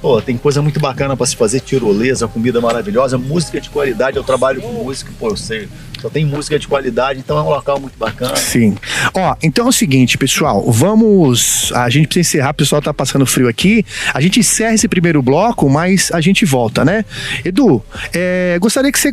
Pô, 0.00 0.20
tem 0.22 0.36
coisa 0.38 0.62
muito 0.62 0.80
bacana 0.80 1.16
para 1.16 1.26
se 1.26 1.36
fazer, 1.36 1.60
tirolesa, 1.60 2.26
comida 2.26 2.60
maravilhosa, 2.60 3.18
música 3.18 3.60
de 3.60 3.68
qualidade. 3.68 4.16
Eu 4.16 4.24
trabalho 4.24 4.62
com 4.62 4.72
música, 4.72 5.12
pô, 5.18 5.28
eu 5.28 5.36
sei. 5.36 5.68
Só 6.00 6.08
tem 6.08 6.24
música 6.24 6.58
de 6.58 6.66
qualidade, 6.66 7.20
então 7.20 7.38
é 7.38 7.42
um 7.42 7.48
local 7.50 7.78
muito 7.78 7.98
bacana. 7.98 8.36
Sim. 8.36 8.76
Ó, 9.14 9.36
então 9.42 9.66
é 9.66 9.68
o 9.68 9.72
seguinte, 9.72 10.16
pessoal, 10.16 10.70
vamos. 10.70 11.72
A 11.74 11.88
gente 11.90 12.06
precisa 12.06 12.28
encerrar, 12.28 12.50
o 12.50 12.54
pessoal 12.54 12.80
tá 12.80 12.92
passando 12.94 13.26
frio 13.26 13.48
aqui. 13.48 13.84
A 14.14 14.20
gente 14.20 14.40
encerra 14.40 14.74
esse 14.74 14.88
primeiro 14.88 15.20
bloco, 15.22 15.68
mas 15.68 16.10
a 16.12 16.20
gente 16.20 16.44
volta, 16.44 16.84
né? 16.84 17.04
Edu, 17.44 17.82
é, 18.12 18.58
gostaria 18.60 18.90
que 18.90 18.98
você 18.98 19.12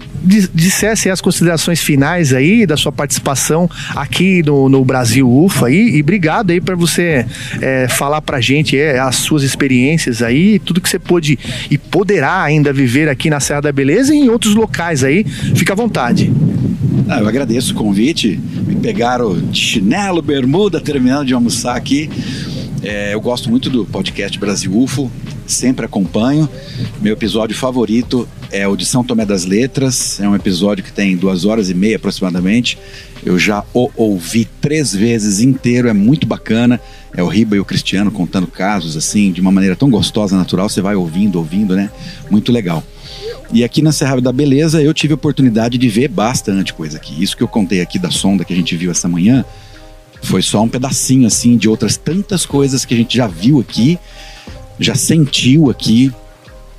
dissesse 0.54 1.10
as 1.10 1.22
considerações 1.22 1.82
finais 1.82 2.34
aí 2.34 2.66
da 2.66 2.78
sua 2.78 2.92
participação 2.92 3.70
aqui 3.96 4.42
no, 4.44 4.70
no 4.70 4.84
Brasil 4.86 5.30
UFA 5.30 5.68
aí, 5.68 5.98
e 5.98 6.02
obrigado 6.02 6.52
aí 6.52 6.62
para 6.62 6.76
você 6.76 7.26
é, 7.62 7.88
falar 7.88 8.22
pra 8.22 8.40
gente 8.40 8.78
é, 8.78 9.00
as 9.00 9.18
suas 9.18 9.44
experiências 9.44 10.22
aí, 10.22 10.60
tudo 10.60 10.82
que 10.82 10.90
você 10.90 11.00
pôde 11.00 11.38
e 11.70 11.78
poderá 11.78 12.44
ainda 12.44 12.72
viver 12.72 13.10
aqui 13.10 13.30
na 13.30 13.40
Serra 13.40 13.62
da 13.62 13.72
Beleza 13.72 14.14
e 14.14 14.20
em 14.20 14.30
outros 14.30 14.56
locais 14.56 15.04
aí. 15.04 15.24
Fica 15.56 15.74
à 15.74 15.76
vontade. 15.76 16.32
Ah, 17.10 17.22
eu 17.22 17.28
agradeço 17.28 17.72
o 17.72 17.76
convite. 17.76 18.38
Me 18.66 18.76
pegaram 18.76 19.40
de 19.40 19.60
chinelo, 19.60 20.22
bermuda, 20.22 20.82
terminando 20.82 21.28
de 21.28 21.34
almoçar 21.34 21.76
aqui. 21.76 22.10
É, 22.84 23.14
eu 23.14 23.22
gosto 23.22 23.50
muito 23.50 23.70
do 23.70 23.86
podcast 23.86 24.38
Brasil 24.38 24.78
UFO, 24.78 25.10
sempre 25.46 25.86
acompanho. 25.86 26.50
Meu 27.02 27.14
episódio 27.14 27.56
favorito 27.56 28.28
é 28.52 28.68
o 28.68 28.76
de 28.76 28.86
São 28.86 29.06
Tomé 29.06 29.26
das 29.26 29.46
Letras. 29.46 30.20
É 30.20 30.28
um 30.28 30.36
episódio 30.36 30.84
que 30.84 30.92
tem 30.92 31.16
duas 31.16 31.46
horas 31.46 31.70
e 31.70 31.74
meia 31.74 31.96
aproximadamente. 31.96 32.78
Eu 33.26 33.40
já 33.40 33.64
o 33.74 33.90
ouvi 33.96 34.46
três 34.60 34.94
vezes 34.94 35.40
inteiro, 35.40 35.88
é 35.88 35.94
muito 35.94 36.28
bacana. 36.28 36.80
É 37.16 37.24
o 37.24 37.28
Riba 37.28 37.56
e 37.56 37.60
o 37.60 37.66
Cristiano 37.66 38.12
contando 38.12 38.48
casos 38.48 38.98
assim, 38.98 39.32
de 39.32 39.40
uma 39.40 39.52
maneira 39.52 39.78
tão 39.78 39.90
gostosa, 39.90 40.36
natural. 40.36 40.68
Você 40.68 40.82
vai 40.82 40.96
ouvindo, 40.96 41.38
ouvindo, 41.38 41.74
né? 41.74 41.90
Muito 42.30 42.52
legal. 42.52 42.84
E 43.52 43.64
aqui 43.64 43.82
na 43.82 43.92
Serra 43.92 44.20
da 44.20 44.32
Beleza 44.32 44.82
eu 44.82 44.94
tive 44.94 45.14
a 45.14 45.16
oportunidade 45.16 45.78
de 45.78 45.90
ver 45.90 46.08
bastante 46.10 46.74
coisa 46.74 46.98
aqui. 46.98 47.22
Isso 47.22 47.36
que 47.36 47.44
eu 47.44 47.48
contei 47.48 47.82
aqui 47.82 47.98
da 47.98 48.12
sonda 48.12 48.44
que 48.44 48.54
a 48.54 48.56
gente 48.56 48.76
viu 48.76 48.92
essa 48.92 49.08
manhã 49.08 49.46
foi 50.22 50.42
só 50.42 50.62
um 50.62 50.68
pedacinho 50.68 51.28
assim 51.28 51.58
de 51.58 51.70
outras 51.70 51.96
tantas 51.98 52.46
coisas 52.46 52.84
que 52.86 52.94
a 52.94 52.98
gente 52.98 53.16
já 53.16 53.28
viu 53.28 53.60
aqui, 53.60 53.98
já 54.80 54.96
sentiu 54.96 55.70
aqui, 55.70 56.12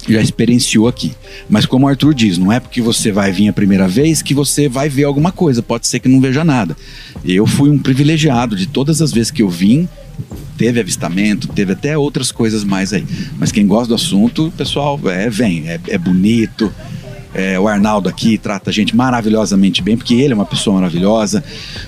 já 0.09 0.21
experienciou 0.21 0.89
aqui. 0.89 1.13
Mas 1.49 1.67
como 1.67 1.87
o 1.87 1.89
Arthur 1.89 2.15
diz, 2.15 2.39
não 2.39 2.53
é 2.53 2.61
porque 2.61 2.81
você 2.81 3.11
vai 3.11 3.33
vir 3.33 3.49
a 3.49 3.53
primeira 3.53 3.89
vez 3.89 4.23
que 4.23 4.35
você 4.35 4.69
vai 4.69 4.89
ver 4.89 5.05
alguma 5.05 5.33
coisa, 5.33 5.63
pode 5.63 5.87
ser 5.87 6.01
que 6.01 6.09
não 6.09 6.21
veja 6.21 6.45
nada. 6.45 6.77
Eu 7.25 7.47
fui 7.47 7.71
um 7.71 7.79
privilegiado 7.79 8.57
de 8.57 8.67
todas 8.67 9.01
as 9.01 9.13
vezes 9.13 9.31
que 9.31 9.43
eu 9.43 9.49
vim, 9.49 9.89
teve 10.59 10.81
avistamento, 10.81 11.47
teve 11.49 11.73
até 11.73 11.97
outras 11.97 12.33
coisas 12.33 12.65
mais 12.65 12.93
aí. 12.93 13.07
Mas 13.39 13.53
quem 13.53 13.67
gosta 13.67 13.89
do 13.89 13.95
assunto, 13.95 14.53
pessoal, 14.57 15.01
é, 15.07 15.31
vem, 15.31 15.69
é, 15.69 15.79
é 15.89 15.97
bonito. 15.97 16.75
É, 17.33 17.59
o 17.61 17.69
Arnaldo 17.69 18.09
aqui 18.09 18.37
trata 18.37 18.71
a 18.71 18.73
gente 18.73 18.97
maravilhosamente 18.97 19.81
bem, 19.81 19.97
porque 19.97 20.15
ele 20.15 20.33
é 20.33 20.35
uma 20.35 20.45
pessoa 20.45 20.75
maravilhosa. 20.75 21.45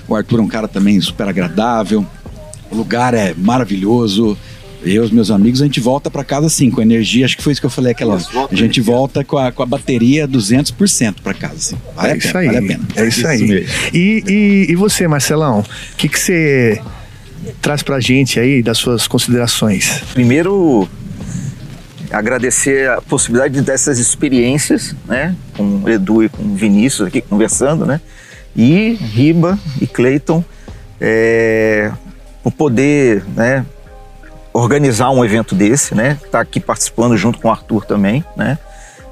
O 0.07 0.15
Arthur 0.15 0.39
é 0.39 0.41
um 0.41 0.47
cara 0.47 0.67
também 0.67 0.99
super 1.01 1.27
agradável. 1.27 2.05
O 2.71 2.75
lugar 2.75 3.13
é 3.13 3.35
maravilhoso. 3.37 4.37
Eu 4.83 5.03
e 5.03 5.05
os 5.05 5.11
meus 5.11 5.29
amigos, 5.29 5.61
a 5.61 5.65
gente 5.65 5.79
volta 5.79 6.09
para 6.09 6.23
casa 6.23 6.47
assim, 6.47 6.71
com 6.71 6.81
energia. 6.81 7.25
Acho 7.25 7.37
que 7.37 7.43
foi 7.43 7.51
isso 7.51 7.61
que 7.61 7.67
eu 7.67 7.71
falei 7.71 7.91
aquela 7.91 8.15
hora. 8.15 8.47
A 8.49 8.55
gente 8.55 8.79
volta 8.79 9.23
com 9.23 9.37
a, 9.37 9.51
com 9.51 9.61
a 9.61 9.65
bateria 9.65 10.27
200% 10.27 11.15
para 11.21 11.33
casa. 11.33 11.55
Assim. 11.55 11.77
Vale 11.95 12.13
é 12.13 12.17
isso 12.17 12.27
pena, 12.27 12.39
aí. 12.39 12.45
Vale 12.47 12.57
a 12.57 12.67
pena. 12.67 12.87
É 12.95 13.07
isso, 13.07 13.19
isso 13.19 13.27
aí. 13.27 13.67
E, 13.93 14.23
e, 14.27 14.71
e, 14.71 14.75
você, 14.75 15.07
Marcelão? 15.07 15.59
O 15.59 15.95
que, 15.97 16.07
que 16.07 16.19
você 16.19 16.81
traz 17.61 17.81
pra 17.83 17.99
gente 17.99 18.39
aí 18.39 18.61
das 18.61 18.77
suas 18.77 19.07
considerações. 19.07 20.03
Primeiro, 20.13 20.87
agradecer 22.11 22.89
a 22.89 23.01
possibilidade 23.01 23.61
dessas 23.61 23.97
experiências, 23.97 24.95
né, 25.05 25.35
com 25.55 25.81
o 25.83 25.89
Edu 25.89 26.23
e 26.23 26.29
com 26.29 26.43
o 26.43 26.55
Vinícius 26.55 27.07
aqui 27.07 27.21
conversando, 27.21 27.85
né, 27.85 28.01
e 28.55 28.93
Riba 28.93 29.57
e 29.79 29.87
Cleiton, 29.87 30.43
é, 30.99 31.89
por 32.43 32.51
poder, 32.51 33.23
né, 33.35 33.65
organizar 34.53 35.09
um 35.11 35.23
evento 35.23 35.55
desse, 35.55 35.95
né, 35.95 36.17
tá 36.29 36.41
aqui 36.41 36.59
participando 36.59 37.15
junto 37.15 37.39
com 37.39 37.47
o 37.47 37.51
Arthur 37.51 37.85
também, 37.85 38.23
né, 38.35 38.57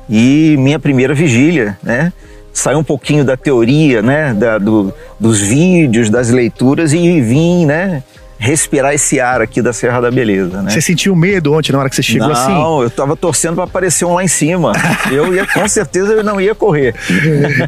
e 0.09 0.55
minha 0.59 0.79
primeira 0.79 1.13
vigília, 1.13 1.77
né, 1.81 2.11
sair 2.51 2.75
um 2.75 2.83
pouquinho 2.83 3.23
da 3.23 3.37
teoria, 3.37 4.01
né, 4.01 4.33
da, 4.33 4.57
do, 4.57 4.93
dos 5.17 5.39
vídeos, 5.39 6.09
das 6.09 6.29
leituras 6.29 6.91
e 6.91 7.21
vir, 7.21 7.65
né, 7.65 8.03
respirar 8.39 8.93
esse 8.93 9.19
ar 9.19 9.41
aqui 9.41 9.61
da 9.61 9.73
Serra 9.73 9.99
da 9.99 10.09
Beleza, 10.09 10.61
né? 10.61 10.71
Você 10.71 10.79
sentiu 10.79 11.13
medo 11.13 11.53
ontem 11.53 11.73
na 11.73 11.79
hora 11.79 11.89
que 11.89 11.95
você 11.95 12.01
chegou 12.01 12.29
não, 12.29 12.33
assim? 12.33 12.53
Não, 12.53 12.81
eu 12.81 12.89
tava 12.89 13.15
torcendo 13.17 13.55
para 13.55 13.65
aparecer 13.65 14.05
um 14.05 14.13
lá 14.13 14.23
em 14.23 14.29
cima. 14.29 14.71
eu 15.11 15.35
ia, 15.35 15.45
com 15.45 15.67
certeza, 15.67 16.13
eu 16.13 16.23
não 16.23 16.39
ia 16.39 16.55
correr. 16.55 16.95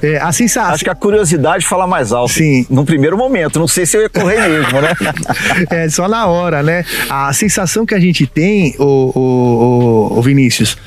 É, 0.01 0.17
a 0.17 0.31
sensação... 0.31 0.73
Acho 0.73 0.85
que 0.85 0.89
a 0.89 0.95
curiosidade 0.95 1.65
fala 1.65 1.85
mais 1.85 2.13
alto. 2.13 2.31
Sim. 2.31 2.65
No 2.69 2.85
primeiro 2.85 3.17
momento, 3.17 3.59
não 3.59 3.67
sei 3.67 3.85
se 3.85 3.97
eu 3.97 4.03
ia 4.03 4.09
correr 4.09 4.47
mesmo, 4.47 4.81
né? 4.81 4.93
é, 5.69 5.89
só 5.89 6.07
na 6.07 6.25
hora, 6.27 6.63
né? 6.63 6.85
A 7.09 7.33
sensação 7.33 7.85
que 7.85 7.93
a 7.93 7.99
gente 7.99 8.25
tem, 8.25 8.73
o, 8.79 9.11
o, 9.19 10.19
o 10.19 10.21
Vinícius, 10.21 10.77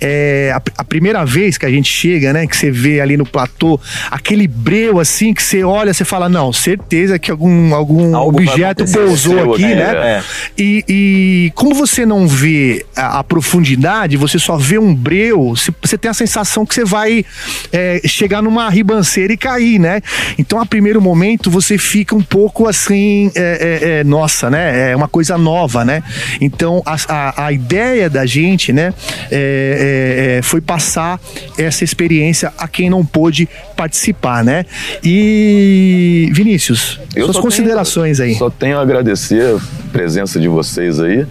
é 0.00 0.52
a, 0.54 0.62
a, 0.78 0.84
primeira 0.84 1.24
vez 1.24 1.58
que 1.58 1.66
a 1.66 1.70
gente 1.70 1.92
chega, 1.92 2.32
né? 2.32 2.46
Que 2.46 2.56
você 2.56 2.70
vê 2.70 3.00
ali 3.00 3.16
no 3.16 3.26
platô, 3.26 3.80
aquele 4.08 4.46
breu 4.46 5.00
assim, 5.00 5.34
que 5.34 5.42
você 5.42 5.64
olha, 5.64 5.92
você 5.92 6.04
fala, 6.04 6.28
não, 6.28 6.52
certeza 6.52 7.18
que 7.18 7.30
algum, 7.30 7.74
algum 7.74 8.14
objeto 8.14 8.84
pousou 8.84 9.31
aqui, 9.38 9.62
né? 9.62 9.74
né? 9.74 9.94
É. 9.94 10.22
E, 10.58 10.84
e, 10.88 11.52
como 11.54 11.74
você 11.74 12.04
não 12.04 12.26
vê 12.26 12.84
a, 12.96 13.20
a, 13.20 13.24
profundidade, 13.24 14.16
você 14.16 14.38
só 14.38 14.56
vê 14.56 14.78
um 14.78 14.94
breu, 14.94 15.54
você 15.80 15.98
tem 15.98 16.10
a 16.10 16.14
sensação 16.14 16.64
que 16.66 16.74
você 16.74 16.84
vai 16.84 17.24
é, 17.72 18.00
chegar 18.06 18.42
numa 18.42 18.68
ribanceira 18.68 19.32
e 19.32 19.36
cair, 19.36 19.78
né? 19.78 20.00
Então, 20.38 20.60
a 20.60 20.66
primeiro 20.66 21.00
momento, 21.00 21.50
você 21.50 21.78
fica 21.78 22.14
um 22.14 22.22
pouco 22.22 22.68
assim, 22.68 23.30
é, 23.34 23.78
é, 23.82 24.00
é 24.00 24.04
nossa, 24.04 24.50
né? 24.50 24.90
É 24.92 24.96
uma 24.96 25.08
coisa 25.08 25.36
nova, 25.38 25.84
né? 25.84 26.02
Então, 26.40 26.82
a, 26.84 26.96
a, 27.08 27.46
a 27.46 27.52
ideia 27.52 28.08
da 28.08 28.26
gente, 28.26 28.72
né? 28.72 28.92
É, 29.30 30.40
foi 30.42 30.60
passar 30.60 31.20
essa 31.58 31.84
experiência 31.84 32.52
a 32.58 32.68
quem 32.68 32.90
não 32.90 33.04
pôde 33.04 33.48
participar, 33.76 34.44
né? 34.44 34.64
E 35.02 36.30
Vinícius, 36.32 37.00
Eu 37.14 37.26
suas 37.26 37.38
considerações 37.38 38.18
tenho, 38.18 38.30
aí. 38.30 38.34
Só 38.36 38.50
tenho 38.50 38.78
a 38.78 38.82
agradecer 38.82 39.21
agradecer 39.22 39.56
a 39.56 39.90
presença 39.90 40.40
de 40.40 40.48
vocês 40.48 41.00
aí. 41.00 41.26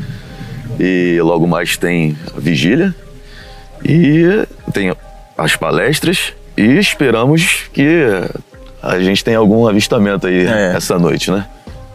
E 0.79 1.19
logo 1.21 1.45
mais 1.45 1.75
tem 1.77 2.17
a 2.35 2.39
vigília 2.39 2.95
e 3.83 4.23
tem 4.73 4.93
as 5.37 5.55
palestras 5.55 6.33
e 6.55 6.77
esperamos 6.77 7.65
que 7.73 8.03
a 8.81 8.99
gente 8.99 9.23
tenha 9.23 9.37
algum 9.37 9.67
avistamento 9.67 10.27
aí 10.27 10.45
é. 10.45 10.73
essa 10.75 10.97
noite, 10.97 11.29
né? 11.29 11.45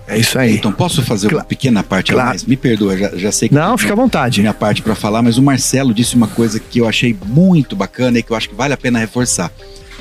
É 0.07 0.17
isso 0.19 0.39
aí. 0.39 0.55
Então, 0.55 0.71
posso 0.71 1.03
fazer 1.03 1.35
uma 1.35 1.43
pequena 1.43 1.83
parte 1.83 2.13
claro. 2.13 2.29
a 2.29 2.31
mais? 2.31 2.45
Me 2.45 2.57
perdoa, 2.57 2.97
já, 2.97 3.17
já 3.17 3.33
sei 3.33 3.49
que. 3.49 3.55
Não, 3.55 3.77
fica 3.77 3.93
à 3.93 3.97
vontade. 3.97 4.41
Minha 4.41 4.55
parte 4.55 4.81
para 4.81 4.95
falar, 4.95 5.21
mas 5.21 5.37
o 5.37 5.43
Marcelo 5.43 5.93
disse 5.93 6.15
uma 6.15 6.29
coisa 6.29 6.61
que 6.61 6.79
eu 6.79 6.87
achei 6.87 7.17
muito 7.27 7.75
bacana 7.75 8.19
e 8.19 8.23
que 8.23 8.31
eu 8.31 8.37
acho 8.37 8.49
que 8.49 8.55
vale 8.55 8.73
a 8.73 8.77
pena 8.77 9.01
reforçar. 9.01 9.51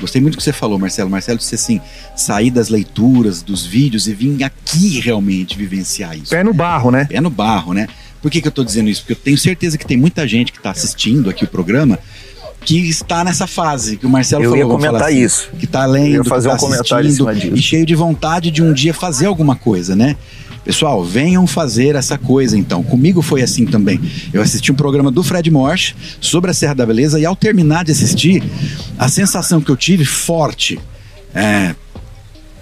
Gostei 0.00 0.20
muito 0.20 0.34
do 0.34 0.38
que 0.38 0.42
você 0.42 0.52
falou, 0.52 0.78
Marcelo. 0.78 1.08
Marcelo 1.08 1.38
disse 1.38 1.54
assim: 1.54 1.80
sair 2.14 2.50
das 2.50 2.68
leituras, 2.68 3.42
dos 3.42 3.64
vídeos 3.64 4.06
e 4.06 4.14
vir 4.14 4.42
aqui 4.44 5.00
realmente 5.00 5.56
vivenciar 5.56 6.16
isso. 6.16 6.30
Pé 6.30 6.44
no 6.44 6.52
barro, 6.52 6.90
né? 6.90 7.06
Pé 7.06 7.20
no 7.20 7.30
barro, 7.30 7.72
né? 7.72 7.86
Por 8.20 8.30
que, 8.30 8.40
que 8.40 8.48
eu 8.48 8.52
tô 8.52 8.64
dizendo 8.64 8.88
isso? 8.88 9.02
Porque 9.02 9.12
eu 9.12 9.16
tenho 9.16 9.38
certeza 9.38 9.78
que 9.78 9.86
tem 9.86 9.96
muita 9.96 10.26
gente 10.26 10.52
que 10.52 10.58
está 10.58 10.70
assistindo 10.70 11.30
aqui 11.30 11.44
o 11.44 11.48
programa 11.48 11.98
que 12.66 12.78
está 12.88 13.22
nessa 13.22 13.46
fase 13.46 13.96
que 13.96 14.04
o 14.04 14.08
Marcelo 14.08 14.42
eu 14.42 14.50
falou. 14.50 14.64
Eu 14.64 14.68
ia 14.68 14.76
comentar 14.76 15.08
assim, 15.08 15.22
isso. 15.22 15.48
Que 15.56 15.64
está 15.66 15.86
lendo, 15.86 16.14
eu 16.14 16.24
ia 16.24 16.24
fazer 16.24 16.48
tá 16.48 16.54
um 16.56 16.58
comentário 16.58 17.08
em 17.08 17.12
cima 17.12 17.34
disso. 17.34 17.54
e 17.54 17.62
cheio 17.62 17.86
de 17.86 17.94
vontade 17.94 18.50
de 18.50 18.62
um 18.62 18.72
dia 18.72 18.92
fazer 18.92 19.26
alguma 19.26 19.54
coisa, 19.54 19.94
né? 19.94 20.16
Pessoal, 20.66 21.04
venham 21.04 21.46
fazer 21.46 21.94
essa 21.94 22.18
coisa 22.18 22.58
então. 22.58 22.82
Comigo 22.82 23.22
foi 23.22 23.40
assim 23.40 23.64
também. 23.64 24.00
Eu 24.32 24.42
assisti 24.42 24.72
um 24.72 24.74
programa 24.74 25.12
do 25.12 25.22
Fred 25.22 25.48
Morsch 25.48 25.94
sobre 26.20 26.50
a 26.50 26.54
Serra 26.54 26.74
da 26.74 26.84
Beleza 26.84 27.20
e 27.20 27.24
ao 27.24 27.36
terminar 27.36 27.84
de 27.84 27.92
assistir, 27.92 28.42
a 28.98 29.08
sensação 29.08 29.60
que 29.60 29.70
eu 29.70 29.76
tive 29.76 30.04
forte, 30.04 30.76
é, 31.32 31.72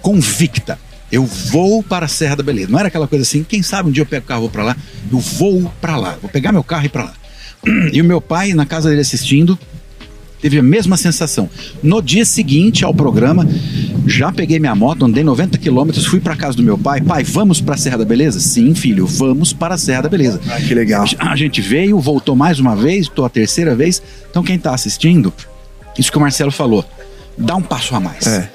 convicta, 0.03 0.77
eu 1.11 1.25
vou 1.25 1.81
para 1.81 2.05
a 2.05 2.07
Serra 2.07 2.35
da 2.35 2.43
Beleza. 2.43 2.69
Não 2.69 2.77
era 2.77 2.89
aquela 2.89 3.07
coisa 3.07 3.23
assim, 3.23 3.43
quem 3.43 3.63
sabe 3.63 3.89
um 3.89 3.91
dia 3.91 4.03
eu 4.03 4.05
pego 4.05 4.23
o 4.23 4.27
carro 4.27 4.41
vou 4.41 4.49
para 4.51 4.63
lá. 4.63 4.77
Eu 5.11 5.19
vou 5.19 5.73
para 5.81 5.97
lá, 5.97 6.15
vou 6.21 6.29
pegar 6.29 6.51
meu 6.51 6.63
carro 6.63 6.83
e 6.83 6.85
ir 6.85 6.89
para 6.89 7.05
lá. 7.05 7.13
E 7.91 7.99
o 7.99 8.05
meu 8.05 8.21
pai 8.21 8.53
na 8.53 8.67
casa 8.67 8.87
dele 8.87 9.01
assistindo, 9.01 9.57
teve 10.45 10.59
a 10.59 10.63
mesma 10.63 10.95
sensação. 10.95 11.49
No 11.81 12.03
dia 12.03 12.23
seguinte 12.23 12.85
ao 12.85 12.93
programa, 12.93 13.47
já 14.05 14.31
peguei 14.31 14.59
minha 14.59 14.75
moto, 14.75 15.03
andei 15.03 15.23
90 15.23 15.57
quilômetros, 15.57 16.05
fui 16.05 16.19
para 16.19 16.35
casa 16.35 16.55
do 16.55 16.61
meu 16.61 16.77
pai. 16.77 17.01
Pai, 17.01 17.23
vamos 17.23 17.59
para 17.59 17.73
a 17.73 17.77
Serra 17.79 17.97
da 17.97 18.05
Beleza? 18.05 18.39
Sim, 18.39 18.75
filho, 18.75 19.07
vamos 19.07 19.53
para 19.53 19.73
a 19.73 19.77
Serra 19.79 20.03
da 20.03 20.09
Beleza. 20.09 20.39
Ah, 20.47 20.61
que 20.61 20.75
legal. 20.75 21.03
A 21.17 21.35
gente 21.35 21.61
veio, 21.61 21.99
voltou 21.99 22.35
mais 22.35 22.59
uma 22.59 22.75
vez, 22.75 23.07
estou 23.07 23.25
a 23.25 23.29
terceira 23.29 23.75
vez. 23.75 24.03
Então 24.29 24.43
quem 24.43 24.55
está 24.55 24.71
assistindo, 24.71 25.33
isso 25.97 26.11
que 26.11 26.17
o 26.19 26.21
Marcelo 26.21 26.51
falou, 26.51 26.85
dá 27.35 27.55
um 27.55 27.61
passo 27.63 27.95
a 27.95 27.99
mais. 27.99 28.27
É. 28.27 28.47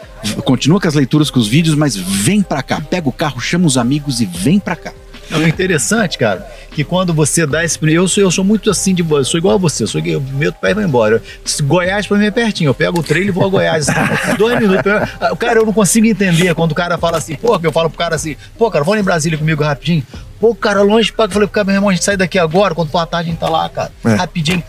Continua 0.45 0.81
com 0.81 0.87
as 0.87 0.95
leituras, 0.95 1.29
com 1.29 1.41
os 1.41 1.49
vídeos, 1.49 1.75
mas 1.75 1.97
vem 1.97 2.41
para 2.41 2.63
cá. 2.63 2.81
Pega 2.81 3.09
o 3.09 3.13
carro, 3.13 3.41
chama 3.41 3.67
os 3.67 3.77
amigos 3.77 4.21
e 4.21 4.27
vem 4.27 4.61
para 4.61 4.77
cá. 4.77 4.93
É 5.33 5.49
interessante, 5.49 6.19
cara, 6.19 6.47
que 6.73 6.83
quando 6.83 7.15
você 7.15 7.47
dá 7.47 7.65
esse. 7.65 7.79
Eu 7.93 8.09
sou, 8.09 8.23
eu 8.23 8.31
sou 8.31 8.45
muito 8.45 8.71
assim 8.71 8.95
de 8.95 9.03
boa, 9.03 9.21
eu 9.21 9.25
sou 9.25 9.39
igual 9.39 9.55
a 9.55 9.59
você, 9.59 9.85
eu 9.85 9.87
sou 9.87 10.01
eu 10.05 10.21
meto 10.21 10.57
o 10.57 10.61
pé 10.61 10.71
e 10.71 10.75
vou 10.75 10.83
embora. 10.83 11.23
Goiás 11.63 12.07
pra 12.07 12.19
mim 12.19 12.27
é 12.27 12.31
pertinho, 12.31 12.69
eu 12.69 12.75
pego 12.75 13.01
o 13.01 13.03
trem 13.03 13.25
e 13.25 13.31
vou 13.31 13.45
a 13.45 13.49
Goiás. 13.49 13.89
Assim, 13.89 14.01
dois 14.37 14.59
minutos. 14.59 14.93
O 15.31 15.37
cara, 15.37 15.61
eu 15.61 15.67
não 15.67 15.73
consigo 15.73 16.07
entender 16.07 16.55
quando 16.55 16.73
o 16.73 16.75
cara 16.75 16.99
fala 16.99 17.19
assim, 17.19 17.37
pô, 17.37 17.59
eu 17.63 17.73
falo 17.73 17.89
pro 17.89 17.99
cara 17.99 18.17
assim, 18.17 18.37
pô, 18.59 18.71
cara, 18.71 18.85
vamos 18.85 19.01
em 19.01 19.05
Brasília 19.05 19.39
comigo 19.39 19.63
rapidinho. 19.63 20.05
Pô, 20.41 20.55
cara, 20.55 20.83
longe, 20.83 21.13
pra... 21.13 21.27
eu 21.27 21.31
falei 21.31 21.49
cara, 21.49 21.65
meu 21.65 21.75
irmão, 21.75 21.91
a 21.91 21.93
gente 21.93 22.05
sai 22.05 22.17
daqui 22.17 22.39
agora, 22.39 22.75
quando 22.75 22.91
for 22.91 22.99
a 22.99 23.07
tarde 23.07 23.29
a 23.29 23.33
gente 23.33 23.41
tá 23.41 23.49
lá, 23.49 23.69
cara, 23.69 23.93
é. 24.05 24.15
rapidinho. 24.15 24.63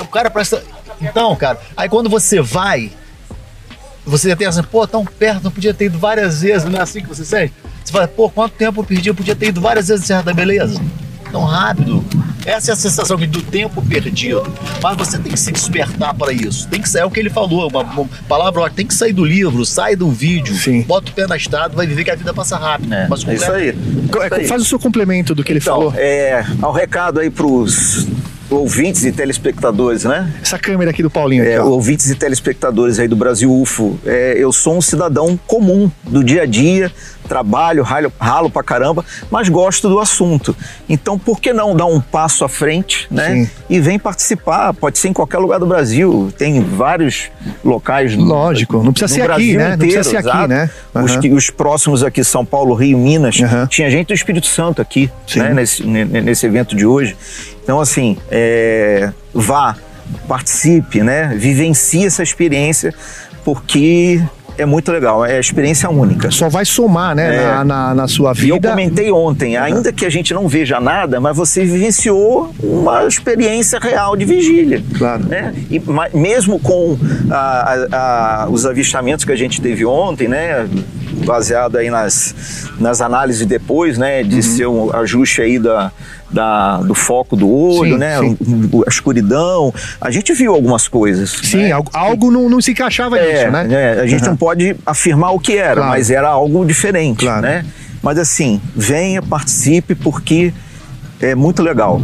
O 0.00 0.06
cara 0.06 0.30
presta. 0.30 0.62
Então, 1.00 1.34
cara, 1.36 1.58
aí 1.76 1.88
quando 1.88 2.08
você 2.08 2.40
vai, 2.40 2.90
você 4.08 4.34
tem 4.34 4.46
assim, 4.46 4.62
pô, 4.62 4.86
tão 4.86 5.04
perto, 5.04 5.44
não 5.44 5.50
podia 5.50 5.74
ter 5.74 5.86
ido 5.86 5.98
várias 5.98 6.42
vezes, 6.42 6.68
não 6.68 6.78
é 6.78 6.82
assim 6.82 7.00
que 7.00 7.08
você 7.08 7.24
sente? 7.24 7.52
Você 7.84 7.92
fala, 7.92 8.08
pô, 8.08 8.28
quanto 8.28 8.52
tempo 8.52 8.80
eu 8.80 8.84
perdi? 8.84 9.08
Eu 9.08 9.14
podia 9.14 9.34
ter 9.34 9.48
ido 9.48 9.60
várias 9.60 9.88
vezes 9.88 10.04
em 10.04 10.06
Serra 10.08 10.22
da 10.22 10.34
Beleza. 10.34 10.80
Tão 11.30 11.44
rápido. 11.44 12.04
Essa 12.46 12.70
é 12.70 12.74
a 12.74 12.76
sensação 12.76 13.18
do 13.18 13.42
tempo 13.42 13.82
perdido. 13.82 14.42
Mas 14.82 14.96
você 14.96 15.18
tem 15.18 15.32
que 15.32 15.38
se 15.38 15.52
despertar 15.52 16.14
para 16.14 16.32
isso. 16.32 16.66
Tem 16.68 16.80
que 16.80 16.88
sair, 16.88 17.02
é 17.02 17.04
o 17.04 17.10
que 17.10 17.20
ele 17.20 17.28
falou, 17.28 17.68
uma, 17.68 17.82
uma 17.82 18.08
palavra, 18.26 18.70
tem 18.70 18.86
que 18.86 18.94
sair 18.94 19.12
do 19.12 19.24
livro, 19.24 19.64
sai 19.66 19.94
do 19.94 20.10
vídeo, 20.10 20.54
Sim. 20.54 20.82
bota 20.82 21.10
o 21.10 21.14
pé 21.14 21.26
na 21.26 21.36
estrada, 21.36 21.74
vai 21.76 21.86
viver 21.86 22.04
que 22.04 22.10
a 22.10 22.14
vida 22.14 22.32
passa 22.32 22.56
rápido. 22.56 22.94
É, 22.94 23.06
Mas 23.08 23.26
é 23.28 23.34
isso 23.34 23.52
aí. 23.52 23.74
É, 24.30 24.44
faz 24.44 24.62
o 24.62 24.64
seu 24.64 24.78
complemento 24.78 25.34
do 25.34 25.44
que 25.44 25.52
ele 25.52 25.60
então, 25.60 25.76
falou. 25.76 25.94
É, 25.96 26.46
ao 26.62 26.72
recado 26.72 27.20
aí 27.20 27.28
pros 27.28 28.06
ouvintes 28.50 29.04
e 29.04 29.12
telespectadores, 29.12 30.04
né? 30.04 30.32
Essa 30.42 30.58
câmera 30.58 30.90
aqui 30.90 31.02
do 31.02 31.10
Paulinho. 31.10 31.42
Aqui, 31.42 31.52
é, 31.52 31.62
ouvintes 31.62 32.10
e 32.10 32.14
telespectadores 32.14 32.98
aí 32.98 33.08
do 33.08 33.16
Brasil 33.16 33.52
UFO. 33.52 33.98
É, 34.04 34.34
eu 34.36 34.52
sou 34.52 34.76
um 34.76 34.80
cidadão 34.80 35.38
comum 35.46 35.90
do 36.04 36.24
dia 36.24 36.42
a 36.42 36.46
dia, 36.46 36.90
trabalho, 37.28 37.82
ralo, 37.82 38.12
ralo 38.18 38.50
pra 38.50 38.62
caramba, 38.62 39.04
mas 39.30 39.48
gosto 39.48 39.88
do 39.88 39.98
assunto. 39.98 40.56
Então, 40.88 41.18
por 41.18 41.40
que 41.40 41.52
não 41.52 41.76
dar 41.76 41.86
um 41.86 42.00
passo 42.00 42.44
à 42.44 42.48
frente, 42.48 43.06
né? 43.10 43.34
Sim. 43.34 43.50
E 43.68 43.80
vem 43.80 43.98
participar. 43.98 44.72
Pode 44.72 44.98
ser 44.98 45.08
em 45.08 45.12
qualquer 45.12 45.38
lugar 45.38 45.60
do 45.60 45.66
Brasil. 45.66 46.32
Tem 46.36 46.62
vários 46.62 47.30
locais. 47.62 48.14
Lógico, 48.14 48.82
não 48.82 48.92
precisa 48.92 49.14
ser 49.14 49.24
Brasil 49.24 49.46
aqui, 49.46 49.56
né? 49.56 49.74
Inteiro, 49.74 49.78
não 49.78 50.02
precisa 50.02 50.22
ser 50.22 50.28
aqui, 50.28 50.48
né? 50.48 50.70
Uhum. 50.94 51.04
Os, 51.04 51.44
os, 51.44 51.50
próximos 51.50 52.02
aqui, 52.02 52.24
São 52.24 52.44
Paulo, 52.44 52.74
Rio, 52.74 52.96
Minas, 52.96 53.38
uhum. 53.38 53.66
tinha 53.66 53.90
gente 53.90 54.08
do 54.08 54.14
Espírito 54.14 54.46
Santo 54.46 54.80
aqui, 54.80 55.10
né? 55.36 55.52
Nesse, 55.52 55.86
nesse 55.86 56.46
evento 56.46 56.74
de 56.74 56.86
hoje. 56.86 57.16
Então, 57.68 57.80
assim, 57.80 58.16
é, 58.30 59.12
vá, 59.34 59.76
participe, 60.26 61.02
né? 61.02 61.34
Vivencie 61.36 62.06
essa 62.06 62.22
experiência, 62.22 62.94
porque 63.44 64.22
é 64.56 64.64
muito 64.64 64.90
legal, 64.90 65.22
é 65.22 65.38
experiência 65.38 65.90
única. 65.90 66.30
Só 66.30 66.48
vai 66.48 66.64
somar, 66.64 67.14
né, 67.14 67.36
é. 67.36 67.44
na, 67.46 67.64
na, 67.64 67.94
na, 67.94 68.08
sua 68.08 68.32
vida. 68.32 68.46
E 68.46 68.48
eu 68.48 68.58
comentei 68.58 69.12
ontem, 69.12 69.58
ainda 69.58 69.92
que 69.92 70.06
a 70.06 70.08
gente 70.08 70.32
não 70.32 70.48
veja 70.48 70.80
nada, 70.80 71.20
mas 71.20 71.36
você 71.36 71.62
vivenciou 71.62 72.54
uma 72.58 73.04
experiência 73.04 73.78
real 73.78 74.16
de 74.16 74.24
vigília. 74.24 74.82
Claro. 74.96 75.26
Né? 75.26 75.54
E 75.70 75.78
mesmo 76.16 76.58
com 76.58 76.96
a, 77.30 77.36
a, 77.36 78.44
a, 78.44 78.48
os 78.48 78.64
avistamentos 78.64 79.26
que 79.26 79.32
a 79.32 79.36
gente 79.36 79.60
teve 79.60 79.84
ontem, 79.84 80.26
né, 80.26 80.66
baseado 81.26 81.76
aí 81.76 81.90
nas, 81.90 82.70
nas 82.80 83.02
análises 83.02 83.44
depois, 83.44 83.98
né, 83.98 84.22
de 84.22 84.36
uhum. 84.36 84.42
ser 84.42 84.66
um 84.66 84.96
ajuste 84.96 85.42
aí 85.42 85.58
da 85.58 85.92
da, 86.30 86.78
do 86.78 86.94
foco 86.94 87.36
do 87.36 87.48
olho, 87.50 87.92
sim, 87.92 87.98
né? 87.98 88.18
Sim. 88.18 88.70
A 88.86 88.88
escuridão. 88.88 89.72
A 90.00 90.10
gente 90.10 90.32
viu 90.32 90.54
algumas 90.54 90.88
coisas. 90.88 91.30
Sim, 91.30 91.64
né? 91.64 91.72
algo, 91.72 91.90
algo 91.94 92.30
não, 92.30 92.48
não 92.48 92.60
se 92.60 92.72
encaixava 92.72 93.18
é, 93.18 93.32
nisso, 93.32 93.50
né? 93.50 93.68
É, 93.70 94.00
a 94.00 94.06
gente 94.06 94.22
uhum. 94.22 94.30
não 94.30 94.36
pode 94.36 94.76
afirmar 94.84 95.32
o 95.32 95.40
que 95.40 95.56
era, 95.56 95.76
claro. 95.76 95.90
mas 95.90 96.10
era 96.10 96.28
algo 96.28 96.64
diferente, 96.64 97.24
claro. 97.24 97.42
né? 97.42 97.64
Mas 98.02 98.18
assim, 98.18 98.60
venha, 98.76 99.20
participe, 99.22 99.94
porque 99.94 100.52
é 101.20 101.34
muito 101.34 101.62
legal. 101.62 102.00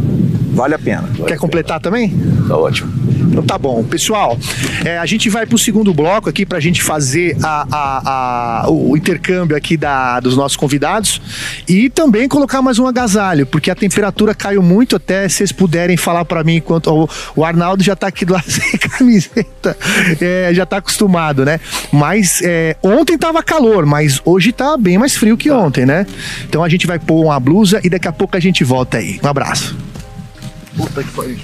Vale 0.51 0.75
a 0.75 0.79
pena. 0.79 1.03
Vale 1.13 1.25
Quer 1.25 1.37
completar 1.37 1.79
pena. 1.79 1.91
também? 1.91 2.13
Tá 2.47 2.57
ótimo. 2.57 2.91
Então 3.27 3.43
tá 3.43 3.57
bom. 3.57 3.83
Pessoal, 3.83 4.37
é, 4.83 4.97
a 4.97 5.05
gente 5.05 5.29
vai 5.29 5.45
pro 5.45 5.57
segundo 5.57 5.93
bloco 5.93 6.29
aqui 6.29 6.45
pra 6.45 6.59
gente 6.59 6.81
fazer 6.81 7.37
a, 7.43 7.67
a, 7.71 8.63
a, 8.65 8.69
o 8.69 8.95
intercâmbio 8.95 9.55
aqui 9.55 9.77
da, 9.77 10.19
dos 10.19 10.35
nossos 10.35 10.57
convidados 10.57 11.21
e 11.67 11.89
também 11.89 12.27
colocar 12.27 12.61
mais 12.61 12.79
um 12.79 12.87
agasalho, 12.87 13.45
porque 13.45 13.69
a 13.71 13.75
temperatura 13.75 14.33
caiu 14.33 14.61
muito 14.61 14.95
até 14.95 15.27
se 15.29 15.45
vocês 15.45 15.51
puderem 15.51 15.97
falar 15.97 16.25
para 16.25 16.43
mim 16.43 16.55
enquanto 16.55 16.87
o, 16.87 17.09
o, 17.35 17.45
Arnaldo 17.45 17.83
já 17.83 17.95
tá 17.95 18.07
aqui 18.07 18.25
do 18.25 18.33
lado 18.33 18.45
sem 18.49 18.77
camiseta, 18.77 19.77
é, 20.19 20.51
já 20.53 20.65
tá 20.65 20.77
acostumado, 20.77 21.45
né? 21.45 21.59
Mas 21.91 22.41
é, 22.43 22.75
ontem 22.81 23.17
tava 23.17 23.43
calor, 23.43 23.85
mas 23.85 24.21
hoje 24.25 24.51
tá 24.51 24.77
bem 24.77 24.97
mais 24.97 25.15
frio 25.15 25.37
que 25.37 25.51
ontem, 25.51 25.85
né? 25.85 26.05
Então 26.47 26.63
a 26.63 26.69
gente 26.69 26.87
vai 26.87 26.99
pôr 26.99 27.23
uma 27.23 27.39
blusa 27.39 27.79
e 27.83 27.89
daqui 27.89 28.07
a 28.07 28.13
pouco 28.13 28.35
a 28.35 28.39
gente 28.39 28.63
volta 28.63 28.97
aí. 28.97 29.19
Um 29.23 29.27
abraço. 29.27 29.84
Puta 30.75 31.03
que 31.03 31.11
pariu. 31.11 31.37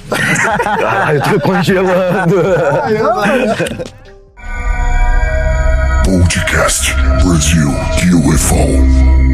Caralho, 0.62 1.18
eu 1.18 1.22
tô 1.32 1.40
congelando. 1.40 2.36
Podcast 6.04 6.94
Brasil 7.22 7.70
UFO. 8.14 9.31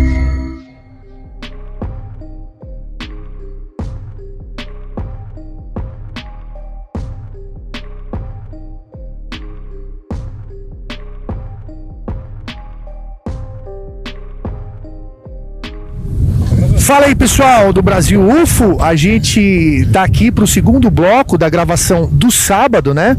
Fala 16.89 17.05
aí, 17.05 17.15
pessoal 17.15 17.70
do 17.70 17.83
Brasil 17.83 18.18
UFO. 18.26 18.81
A 18.81 18.97
gente 18.97 19.86
tá 19.92 20.02
aqui 20.05 20.33
pro 20.33 20.47
segundo 20.47 20.91
bloco 20.91 21.36
da 21.36 21.47
gravação 21.47 22.08
do 22.10 22.31
sábado, 22.31 22.94
né? 22.94 23.15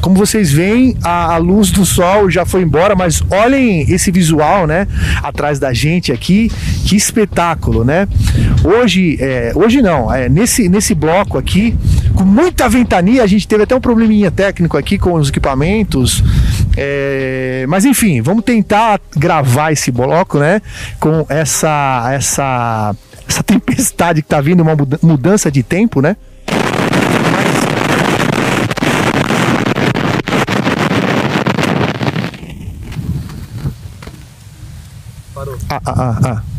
Como 0.00 0.14
vocês 0.14 0.52
veem, 0.52 0.96
a, 1.02 1.34
a 1.34 1.36
luz 1.36 1.72
do 1.72 1.84
sol 1.84 2.30
já 2.30 2.46
foi 2.46 2.62
embora, 2.62 2.94
mas 2.94 3.20
olhem 3.28 3.80
esse 3.90 4.12
visual, 4.12 4.68
né? 4.68 4.86
Atrás 5.20 5.58
da 5.58 5.72
gente 5.72 6.12
aqui. 6.12 6.48
Que 6.86 6.94
espetáculo, 6.94 7.84
né? 7.84 8.06
Hoje, 8.62 9.18
é, 9.20 9.50
hoje 9.52 9.82
não, 9.82 10.14
é, 10.14 10.28
nesse, 10.28 10.68
nesse 10.68 10.94
bloco 10.94 11.36
aqui, 11.36 11.76
com 12.14 12.22
muita 12.22 12.68
ventania, 12.68 13.24
a 13.24 13.26
gente 13.26 13.48
teve 13.48 13.64
até 13.64 13.74
um 13.74 13.80
probleminha 13.80 14.30
técnico 14.30 14.78
aqui 14.78 14.96
com 14.96 15.14
os 15.14 15.28
equipamentos. 15.28 16.22
É, 16.76 17.66
mas 17.68 17.84
enfim, 17.84 18.22
vamos 18.22 18.44
tentar 18.44 19.00
gravar 19.16 19.72
esse 19.72 19.90
bloco, 19.90 20.38
né? 20.38 20.62
Com 21.00 21.26
essa 21.28 22.10
essa 22.12 22.94
essa 23.28 23.42
tempestade 23.42 24.22
que 24.22 24.28
tá 24.28 24.40
vindo, 24.40 24.62
uma 24.62 24.74
mudança 25.02 25.50
de 25.50 25.62
tempo, 25.62 26.00
né? 26.00 26.16
Parou. 35.34 35.56
Ah, 35.68 35.80
ah, 35.84 35.94
ah, 35.96 36.18
ah. 36.24 36.57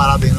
Parada 0.00 0.29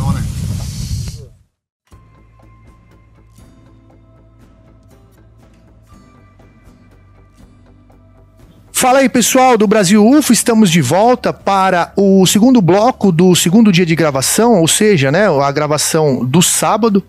Fala 8.81 8.97
aí 8.97 9.07
pessoal 9.07 9.59
do 9.59 9.67
Brasil 9.67 10.03
UFO, 10.03 10.33
estamos 10.33 10.71
de 10.71 10.81
volta 10.81 11.31
para 11.31 11.93
o 11.95 12.25
segundo 12.25 12.59
bloco 12.59 13.11
do 13.11 13.35
segundo 13.35 13.71
dia 13.71 13.85
de 13.85 13.95
gravação, 13.95 14.59
ou 14.59 14.67
seja, 14.67 15.11
né, 15.11 15.27
a 15.27 15.51
gravação 15.51 16.25
do 16.25 16.41
sábado. 16.41 17.03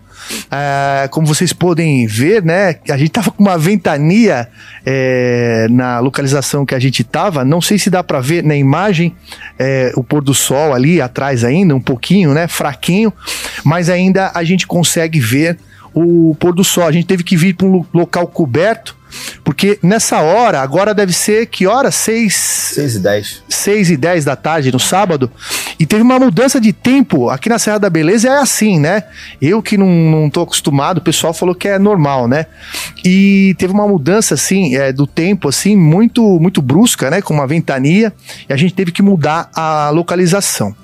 É, 0.51 1.07
como 1.07 1.25
vocês 1.25 1.51
podem 1.51 2.05
ver, 2.05 2.43
né, 2.43 2.75
a 2.87 2.95
gente 2.95 3.09
tava 3.09 3.31
com 3.31 3.41
uma 3.41 3.57
ventania 3.57 4.47
é, 4.85 5.65
na 5.71 5.99
localização 5.99 6.63
que 6.63 6.75
a 6.75 6.79
gente 6.79 7.03
tava. 7.03 7.43
Não 7.43 7.59
sei 7.59 7.79
se 7.79 7.89
dá 7.89 8.03
para 8.03 8.19
ver 8.19 8.43
na 8.43 8.55
imagem 8.55 9.15
é, 9.57 9.91
o 9.95 10.03
pôr 10.03 10.23
do 10.23 10.35
sol 10.35 10.75
ali 10.75 11.01
atrás 11.01 11.43
ainda, 11.43 11.73
um 11.73 11.81
pouquinho, 11.81 12.35
né, 12.35 12.47
fraquinho, 12.47 13.11
mas 13.63 13.89
ainda 13.89 14.31
a 14.35 14.43
gente 14.43 14.67
consegue 14.67 15.19
ver 15.19 15.57
o 15.91 16.37
pôr 16.39 16.53
do 16.53 16.63
sol. 16.63 16.85
A 16.85 16.91
gente 16.91 17.07
teve 17.07 17.23
que 17.23 17.35
vir 17.35 17.55
para 17.55 17.65
um 17.65 17.83
local 17.91 18.27
coberto 18.27 18.95
porque 19.43 19.79
nessa 19.81 20.21
hora, 20.21 20.61
agora 20.61 20.93
deve 20.93 21.13
ser 21.13 21.47
que 21.47 21.67
hora? 21.67 21.91
6 21.91 22.73
6 22.73 22.95
e 22.95 22.99
10. 22.99 23.43
6 23.49 23.89
e 23.91 23.97
10 23.97 24.25
da 24.25 24.35
tarde 24.35 24.71
no 24.71 24.79
sábado. 24.79 25.31
E 25.79 25.85
teve 25.85 26.01
uma 26.01 26.19
mudança 26.19 26.59
de 26.59 26.73
tempo. 26.73 27.29
Aqui 27.29 27.49
na 27.49 27.59
Serra 27.59 27.79
da 27.79 27.89
Beleza 27.89 28.29
é 28.29 28.37
assim, 28.37 28.79
né? 28.79 29.03
Eu 29.41 29.61
que 29.61 29.77
não, 29.77 29.87
não 29.87 30.29
tô 30.29 30.41
acostumado, 30.41 30.97
o 30.97 31.01
pessoal 31.01 31.33
falou 31.33 31.53
que 31.55 31.67
é 31.67 31.77
normal, 31.77 32.27
né? 32.27 32.47
E 33.03 33.55
teve 33.57 33.73
uma 33.73 33.87
mudança, 33.87 34.33
assim, 34.33 34.75
é, 34.75 34.91
do 34.91 35.05
tempo, 35.05 35.49
assim, 35.49 35.75
muito, 35.75 36.39
muito 36.39 36.61
brusca, 36.61 37.09
né? 37.09 37.21
Com 37.21 37.33
uma 37.33 37.47
ventania. 37.47 38.13
E 38.49 38.53
a 38.53 38.57
gente 38.57 38.73
teve 38.73 38.91
que 38.91 39.01
mudar 39.01 39.49
a 39.53 39.89
localização. 39.89 40.75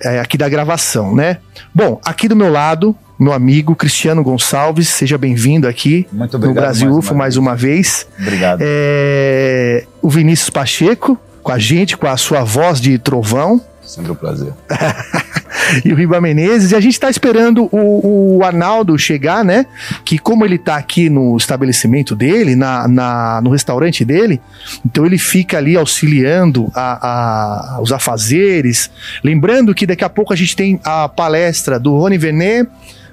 É, 0.00 0.18
aqui 0.20 0.38
da 0.38 0.48
gravação, 0.48 1.14
né? 1.14 1.38
Bom, 1.74 2.00
aqui 2.04 2.26
do 2.28 2.36
meu 2.36 2.50
lado, 2.50 2.96
meu 3.22 3.32
amigo 3.32 3.76
Cristiano 3.76 4.22
Gonçalves, 4.22 4.88
seja 4.88 5.16
bem-vindo 5.16 5.68
aqui 5.68 6.06
Muito 6.12 6.36
obrigado, 6.36 6.54
no 6.54 6.60
Brasil 6.60 6.88
mais 6.88 6.98
UFO 6.98 7.12
uma 7.12 7.18
mais 7.18 7.36
uma 7.36 7.54
vez. 7.54 8.06
Obrigado. 8.20 8.58
É, 8.60 9.84
o 10.02 10.10
Vinícius 10.10 10.50
Pacheco 10.50 11.16
com 11.42 11.52
a 11.52 11.58
gente, 11.58 11.96
com 11.96 12.06
a 12.06 12.16
sua 12.16 12.42
voz 12.42 12.80
de 12.80 12.98
trovão. 12.98 13.60
Sempre 13.82 14.12
um 14.12 14.14
prazer. 14.14 14.52
e 15.84 15.92
o 15.92 15.96
Riba 15.96 16.20
Menezes. 16.20 16.70
E 16.70 16.76
a 16.76 16.80
gente 16.80 16.94
está 16.94 17.10
esperando 17.10 17.68
o, 17.72 18.38
o, 18.38 18.44
Arnaldo 18.44 18.96
chegar, 18.98 19.44
né? 19.44 19.66
Que 20.04 20.18
como 20.18 20.44
ele 20.44 20.54
está 20.56 20.76
aqui 20.76 21.10
no 21.10 21.36
estabelecimento 21.36 22.14
dele, 22.14 22.54
na, 22.54 22.86
na, 22.86 23.40
no 23.42 23.50
restaurante 23.50 24.04
dele, 24.04 24.40
então 24.86 25.04
ele 25.04 25.18
fica 25.18 25.58
ali 25.58 25.76
auxiliando 25.76 26.70
a, 26.74 27.76
a, 27.76 27.80
os 27.80 27.92
afazeres. 27.92 28.90
Lembrando 29.22 29.74
que 29.74 29.86
daqui 29.86 30.04
a 30.04 30.10
pouco 30.10 30.32
a 30.32 30.36
gente 30.36 30.54
tem 30.54 30.80
a 30.84 31.08
palestra 31.08 31.78
do 31.78 31.96
Rony 31.96 32.18
Venet, 32.18 32.68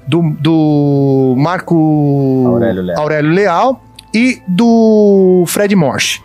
do, 0.09 0.35
do 0.39 1.35
Marco 1.37 2.45
Aurélio 2.47 2.81
Leal. 2.81 2.99
Aurélio 2.99 3.31
Leal 3.31 3.83
e 4.13 4.41
do 4.47 5.43
Fred 5.47 5.75
Morse. 5.75 6.19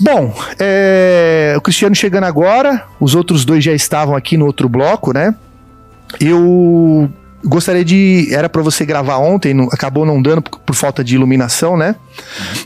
Bom, 0.00 0.34
é, 0.58 1.54
o 1.56 1.60
Cristiano 1.60 1.94
chegando 1.94 2.24
agora, 2.24 2.84
os 2.98 3.14
outros 3.14 3.44
dois 3.44 3.62
já 3.62 3.72
estavam 3.72 4.16
aqui 4.16 4.36
no 4.36 4.46
outro 4.46 4.68
bloco, 4.68 5.12
né? 5.12 5.32
Eu 6.20 7.08
gostaria 7.44 7.84
de. 7.84 8.28
Era 8.34 8.48
para 8.48 8.62
você 8.62 8.84
gravar 8.84 9.18
ontem, 9.18 9.54
não, 9.54 9.66
acabou 9.66 10.04
não 10.04 10.20
dando 10.20 10.42
por, 10.42 10.58
por, 10.58 10.74
falta 10.74 11.04
de 11.04 11.14
iluminação, 11.14 11.76
né? 11.76 11.94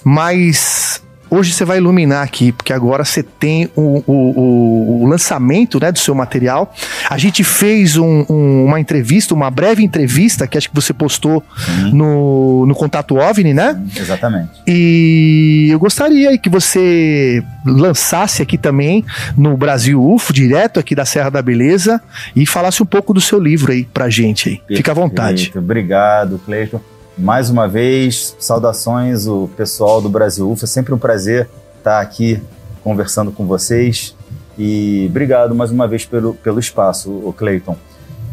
Mas 0.02 1.02
Hoje 1.28 1.52
você 1.52 1.64
vai 1.64 1.78
iluminar 1.78 2.22
aqui, 2.22 2.52
porque 2.52 2.72
agora 2.72 3.04
você 3.04 3.22
tem 3.22 3.68
o, 3.74 4.02
o, 4.06 5.02
o 5.02 5.06
lançamento 5.06 5.80
né, 5.80 5.90
do 5.90 5.98
seu 5.98 6.14
material. 6.14 6.72
A 7.10 7.18
gente 7.18 7.42
fez 7.42 7.96
um, 7.96 8.24
um, 8.28 8.64
uma 8.64 8.78
entrevista, 8.78 9.34
uma 9.34 9.50
breve 9.50 9.82
entrevista, 9.82 10.46
que 10.46 10.56
acho 10.56 10.68
que 10.68 10.74
você 10.74 10.92
postou 10.92 11.42
no, 11.92 12.66
no 12.66 12.74
Contato 12.74 13.16
OVNI, 13.16 13.54
né? 13.54 13.80
Sim, 13.92 14.00
exatamente. 14.00 14.50
E 14.66 15.68
eu 15.70 15.78
gostaria 15.78 16.36
que 16.38 16.48
você 16.48 17.42
lançasse 17.64 18.42
aqui 18.42 18.56
também 18.56 19.04
no 19.36 19.56
Brasil 19.56 20.02
UFO, 20.02 20.32
direto 20.32 20.78
aqui 20.78 20.94
da 20.94 21.04
Serra 21.04 21.30
da 21.30 21.42
Beleza, 21.42 22.00
e 22.34 22.46
falasse 22.46 22.82
um 22.82 22.86
pouco 22.86 23.12
do 23.12 23.20
seu 23.20 23.40
livro 23.40 23.72
aí 23.72 23.84
pra 23.84 24.08
gente 24.08 24.48
aí. 24.48 24.76
Fica 24.76 24.92
à 24.92 24.94
vontade. 24.94 25.52
Obrigado, 25.56 26.40
Cleiton. 26.44 26.80
Mais 27.18 27.48
uma 27.48 27.66
vez, 27.66 28.36
saudações 28.38 29.26
o 29.26 29.48
pessoal 29.56 30.02
do 30.02 30.08
Brasil 30.08 30.50
UFA. 30.50 30.64
É 30.64 30.68
sempre 30.68 30.92
um 30.92 30.98
prazer 30.98 31.48
estar 31.78 32.00
aqui 32.00 32.42
conversando 32.84 33.32
com 33.32 33.46
vocês. 33.46 34.14
E 34.58 35.06
obrigado 35.08 35.54
mais 35.54 35.70
uma 35.70 35.88
vez 35.88 36.04
pelo, 36.04 36.34
pelo 36.34 36.60
espaço, 36.60 37.10
o 37.10 37.32
Cleiton. 37.32 37.76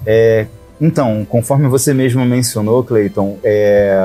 É, 0.06 0.48
então, 0.82 1.26
conforme 1.30 1.70
você 1.70 1.94
mesmo 1.94 2.26
mencionou, 2.26 2.84
Cleiton, 2.84 3.38
é, 3.42 3.98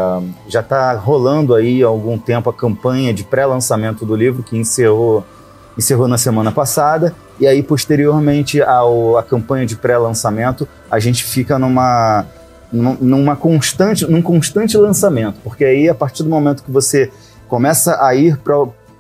já 0.49 0.61
está 0.61 0.93
rolando 0.93 1.57
aí 1.57 1.83
há 1.83 1.89
algum 1.89 2.17
tempo 2.17 2.49
a 2.49 2.53
campanha 2.53 3.13
de 3.13 3.25
pré-lançamento 3.25 4.07
do 4.07 4.15
livro 4.15 4.45
que 4.45 4.57
encerrou, 4.57 5.25
encerrou 5.77 6.07
na 6.07 6.19
semana 6.19 6.53
passada. 6.53 7.13
E 7.41 7.49
aí, 7.49 7.65
posteriormente 7.65 8.63
à 8.63 9.25
campanha 9.29 9.67
de 9.67 9.75
pré-lançamento, 9.75 10.69
a 10.89 11.01
gente 11.01 11.25
fica 11.25 11.59
numa 11.59 12.27
numa 12.73 13.35
constante, 13.35 14.07
num 14.07 14.21
constante 14.21 14.77
lançamento, 14.77 15.41
porque 15.43 15.65
aí 15.65 15.89
a 15.89 15.95
partir 15.95 16.23
do 16.23 16.29
momento 16.29 16.63
que 16.63 16.71
você 16.71 17.11
começa 17.49 18.05
a 18.05 18.15
ir 18.15 18.39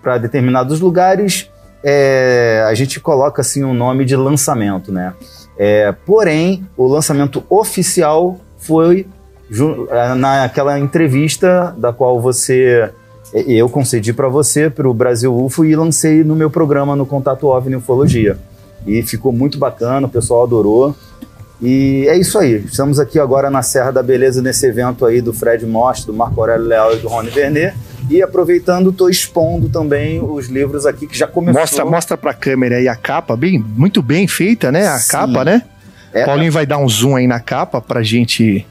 para 0.03 0.19
determinados 0.19 0.81
lugares, 0.81 1.51
é, 1.85 2.65
a 2.67 2.75
gente 2.75 2.99
coloca 2.99 3.43
assim 3.43 3.63
o 3.63 3.69
um 3.69 3.75
nome 3.75 4.05
de 4.05 4.17
lançamento, 4.17 4.91
né? 4.91 5.13
É, 5.59 5.93
porém, 6.07 6.67
o 6.77 6.87
lançamento 6.87 7.45
oficial 7.49 8.39
foi 8.57 9.07
é, 9.91 10.15
naquela 10.15 10.79
entrevista 10.79 11.75
da 11.77 11.93
qual 11.93 12.21
você 12.21 12.91
é, 13.35 13.41
eu 13.47 13.69
concedi 13.69 14.13
para 14.13 14.29
você 14.29 14.71
para 14.71 14.89
o 14.89 14.95
Brasil 14.95 15.35
UFO 15.35 15.65
e 15.65 15.75
lancei 15.75 16.23
no 16.25 16.35
meu 16.35 16.51
programa 16.51 16.97
no 16.97 17.05
Contato 17.07 17.47
OVNI 17.47 17.77
Ufologia. 17.77 18.39
E 18.87 19.03
ficou 19.03 19.33
muito 19.33 19.59
bacana, 19.59 20.07
o 20.07 20.11
pessoal 20.11 20.45
adorou. 20.45 20.95
E 21.61 22.07
é 22.09 22.17
isso 22.17 22.39
aí. 22.39 22.65
Estamos 22.65 23.01
aqui 23.01 23.19
agora 23.19 23.51
na 23.51 23.63
Serra 23.63 23.91
da 23.91 24.03
Beleza, 24.03 24.41
nesse 24.41 24.67
evento 24.67 25.05
aí 25.05 25.21
do 25.21 25.33
Fred 25.33 25.67
Most, 25.67 26.07
do 26.07 26.15
Marco 26.15 26.41
Aurélio 26.41 26.67
Leal 26.67 26.95
e 26.95 26.99
do 26.99 27.09
Rony 27.09 27.31
Vernet. 27.31 27.77
E 28.09 28.23
aproveitando, 28.23 28.91
estou 28.91 29.11
expondo 29.11 29.69
também 29.69 30.23
os 30.23 30.47
livros 30.47 30.87
aqui 30.87 31.07
que 31.07 31.19
já 31.19 31.27
começou. 31.27 31.61
Mostra, 31.61 31.85
mostra 31.85 32.17
para 32.17 32.31
a 32.31 32.35
câmera 32.35 32.77
aí 32.77 32.89
a 32.89 32.95
capa, 32.95 33.37
bem, 33.37 33.59
muito 33.59 34.01
bem 34.01 34.27
feita, 34.29 34.71
né? 34.71 34.87
A 34.87 34.99
Sim. 34.99 35.13
capa, 35.13 35.45
né? 35.45 35.63
É, 36.13 36.25
Paulinho 36.25 36.53
vai 36.53 36.65
dar 36.65 36.79
um 36.79 36.89
zoom 36.89 37.17
aí 37.17 37.27
na 37.27 37.41
capa 37.41 37.81
pra 37.81 38.03
gente. 38.03 38.67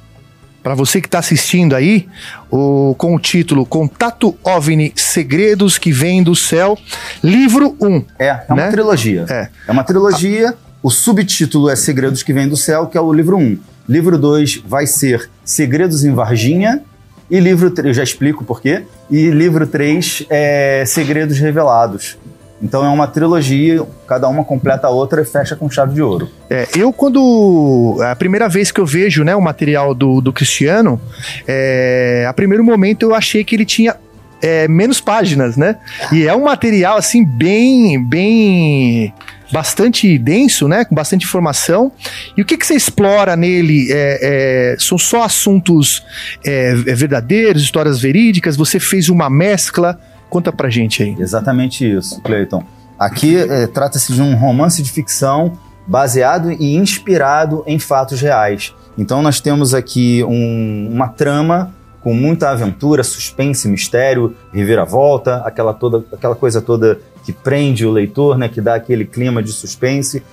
Para 0.63 0.73
você 0.73 0.99
que 0.99 1.07
está 1.07 1.19
assistindo 1.19 1.75
aí, 1.75 2.09
o, 2.51 2.93
com 2.97 3.15
o 3.15 3.19
título 3.19 3.65
Contato 3.65 4.35
OVNI 4.43 4.91
Segredos 4.95 5.77
que 5.77 5.91
Vêm 5.93 6.21
do 6.21 6.35
Céu, 6.35 6.77
livro 7.23 7.77
1. 7.79 8.05
É, 8.19 8.27
é 8.27 8.45
uma 8.49 8.55
né? 8.55 8.71
trilogia. 8.71 9.25
É. 9.29 9.49
é 9.67 9.71
uma 9.71 9.83
trilogia. 9.83 10.55
O 10.87 10.89
subtítulo 10.89 11.69
é 11.69 11.75
Segredos 11.75 12.23
que 12.23 12.31
Vêm 12.31 12.47
do 12.47 12.55
Céu, 12.55 12.87
que 12.87 12.97
é 12.97 13.01
o 13.01 13.11
livro 13.11 13.35
1. 13.35 13.59
Livro 13.89 14.17
2 14.17 14.63
vai 14.65 14.87
ser 14.87 15.29
Segredos 15.43 16.05
em 16.05 16.13
Varginha. 16.13 16.81
E 17.29 17.41
livro 17.41 17.69
3, 17.69 17.87
eu 17.87 17.93
já 17.93 18.03
explico 18.03 18.45
por 18.45 18.61
quê. 18.61 18.85
E 19.11 19.29
livro 19.29 19.67
3 19.67 20.27
é 20.29 20.85
Segredos 20.87 21.39
Revelados. 21.39 22.17
Então 22.61 22.85
é 22.85 22.87
uma 22.87 23.05
trilogia, 23.05 23.85
cada 24.07 24.29
uma 24.29 24.45
completa 24.45 24.87
a 24.87 24.89
outra 24.89 25.21
e 25.21 25.25
fecha 25.25 25.57
com 25.57 25.69
chave 25.69 25.93
de 25.93 26.01
ouro. 26.01 26.29
É, 26.49 26.65
eu 26.73 26.93
quando. 26.93 27.97
A 28.09 28.15
primeira 28.15 28.47
vez 28.47 28.71
que 28.71 28.79
eu 28.79 28.85
vejo 28.85 29.25
né, 29.25 29.35
o 29.35 29.41
material 29.41 29.93
do, 29.93 30.21
do 30.21 30.31
Cristiano, 30.31 31.01
é, 31.45 32.25
a 32.29 32.31
primeiro 32.31 32.63
momento 32.63 33.03
eu 33.03 33.13
achei 33.13 33.43
que 33.43 33.57
ele 33.57 33.65
tinha 33.65 33.97
é, 34.41 34.69
menos 34.69 35.01
páginas, 35.01 35.57
né? 35.57 35.75
E 36.13 36.25
é 36.25 36.33
um 36.33 36.45
material 36.45 36.95
assim 36.95 37.25
bem, 37.25 38.01
bem 38.07 39.13
bastante 39.51 40.17
denso, 40.17 40.67
né? 40.67 40.85
Com 40.85 40.95
bastante 40.95 41.25
informação. 41.25 41.91
E 42.35 42.41
o 42.41 42.45
que, 42.45 42.57
que 42.57 42.65
você 42.65 42.75
explora 42.75 43.35
nele? 43.35 43.87
É, 43.91 44.73
é, 44.73 44.75
são 44.79 44.97
só 44.97 45.23
assuntos 45.23 46.03
é, 46.45 46.71
é, 46.71 46.73
verdadeiros, 46.73 47.61
histórias 47.61 47.99
verídicas? 47.99 48.55
Você 48.55 48.79
fez 48.79 49.09
uma 49.09 49.29
mescla? 49.29 49.99
Conta 50.29 50.51
pra 50.51 50.69
gente 50.69 51.03
aí. 51.03 51.15
Exatamente 51.19 51.89
isso, 51.89 52.21
Cleiton. 52.21 52.63
Aqui 52.99 53.37
é, 53.37 53.67
trata-se 53.67 54.11
de 54.13 54.21
um 54.21 54.35
romance 54.35 54.81
de 54.81 54.91
ficção 54.91 55.57
baseado 55.87 56.51
e 56.51 56.75
inspirado 56.75 57.63
em 57.65 57.79
fatos 57.79 58.19
reais. 58.19 58.73
Então 58.97 59.21
nós 59.21 59.39
temos 59.39 59.73
aqui 59.73 60.23
um, 60.23 60.89
uma 60.91 61.07
trama 61.07 61.73
com 62.01 62.13
muita 62.13 62.49
aventura, 62.49 63.03
suspense, 63.03 63.67
mistério, 63.67 64.35
reviravolta, 64.53 65.37
aquela 65.45 65.73
toda, 65.73 66.03
aquela 66.11 66.35
coisa 66.35 66.61
toda 66.61 66.99
que 67.27 67.33
prende 67.33 67.85
o 67.85 67.91
leitor, 67.91 68.37
né, 68.37 68.47
que 68.47 68.61
dá 68.61 68.75
aquele 68.75 69.03
clima 69.03 69.43
de 69.43 69.51
suspense. 69.51 70.23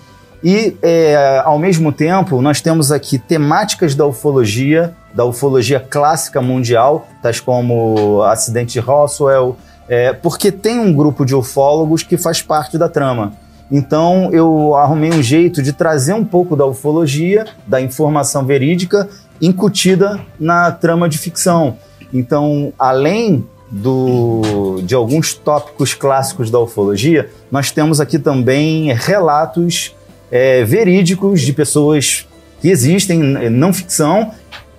E, 0.44 0.76
é, 0.81 1.42
ao 1.44 1.58
mesmo 1.58 1.90
tempo, 1.90 2.40
nós 2.40 2.60
temos 2.60 2.92
aqui 2.92 3.18
temáticas 3.18 3.97
da 3.97 4.06
ufologia, 4.06 4.94
da 5.12 5.24
ufologia 5.24 5.81
clássica 5.81 6.40
mundial, 6.40 7.08
tais 7.20 7.40
como 7.40 8.23
acidente 8.23 8.74
de 8.74 8.78
Roswell, 8.78 9.56
é, 9.89 10.12
porque 10.12 10.52
tem 10.52 10.78
um 10.78 10.94
grupo 10.94 11.24
de 11.24 11.34
ufólogos 11.34 12.05
que 12.05 12.16
faz 12.16 12.40
parte 12.40 12.78
da 12.78 12.89
trama. 12.89 13.32
Então, 13.68 14.31
eu 14.32 14.76
arrumei 14.76 15.10
um 15.10 15.23
jeito 15.23 15.60
de 15.60 15.73
trazer 15.73 16.12
um 16.12 16.24
pouco 16.24 16.55
da 16.55 16.64
ufologia, 16.64 17.44
da 17.66 17.81
informação 17.81 18.47
verídica, 18.47 19.08
incutida 19.42 20.20
na 20.39 20.70
trama 20.70 21.08
de 21.08 21.18
ficção. 21.18 21.76
Então, 22.12 22.73
além 22.78 23.44
do, 23.75 24.81
de 24.85 24.94
alguns 24.94 25.35
tópicos 25.35 25.94
clássicos 25.94 26.49
da 26.49 26.61
ufologia, 26.61 27.28
nós 27.51 27.73
temos 27.73 28.01
aqui 28.01 28.20
também 28.20 28.93
relatos 28.93 29.94
é, 30.31 30.62
verídicos 30.62 31.41
de 31.41 31.53
pessoas 31.53 32.27
que 32.61 32.69
existem, 32.69 33.19
não 33.51 33.73
ficção, 33.73 34.31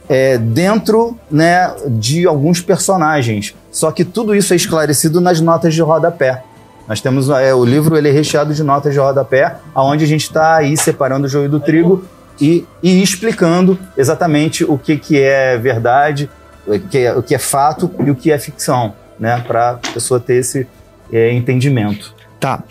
é, 0.07 0.37
dentro 0.37 1.17
né, 1.29 1.73
de 1.87 2.25
alguns 2.25 2.61
personagens. 2.61 3.53
Só 3.69 3.91
que 3.91 4.05
tudo 4.05 4.33
isso 4.33 4.53
é 4.53 4.55
esclarecido 4.55 5.19
nas 5.19 5.41
notas 5.41 5.73
de 5.73 5.81
rodapé. 5.81 6.43
Nós 6.87 7.01
temos 7.01 7.29
é, 7.29 7.53
o 7.53 7.65
livro 7.65 7.97
ele 7.97 8.07
é 8.07 8.11
recheado 8.11 8.53
de 8.53 8.63
notas 8.63 8.93
de 8.93 8.99
rodapé, 8.99 9.57
aonde 9.73 10.05
a 10.05 10.07
gente 10.07 10.21
está 10.21 10.55
aí 10.55 10.77
separando 10.77 11.25
o 11.25 11.29
joio 11.29 11.49
do 11.49 11.59
trigo 11.59 12.05
e, 12.39 12.65
e 12.81 13.03
explicando 13.03 13.77
exatamente 13.97 14.63
o 14.63 14.77
que, 14.77 14.95
que 14.97 15.19
é 15.19 15.57
verdade, 15.57 16.29
o 16.67 16.79
que 16.79 16.97
é, 16.99 17.13
o 17.13 17.23
que 17.23 17.35
é 17.35 17.39
fato 17.39 17.91
e 18.05 18.11
o 18.11 18.15
que 18.15 18.31
é 18.31 18.39
ficção, 18.39 18.95
né? 19.19 19.43
Para 19.45 19.71
a 19.71 19.73
pessoa 19.75 20.19
ter 20.19 20.35
esse 20.35 20.67
é, 21.11 21.31
entendimento. 21.33 22.13
Tá. 22.39 22.63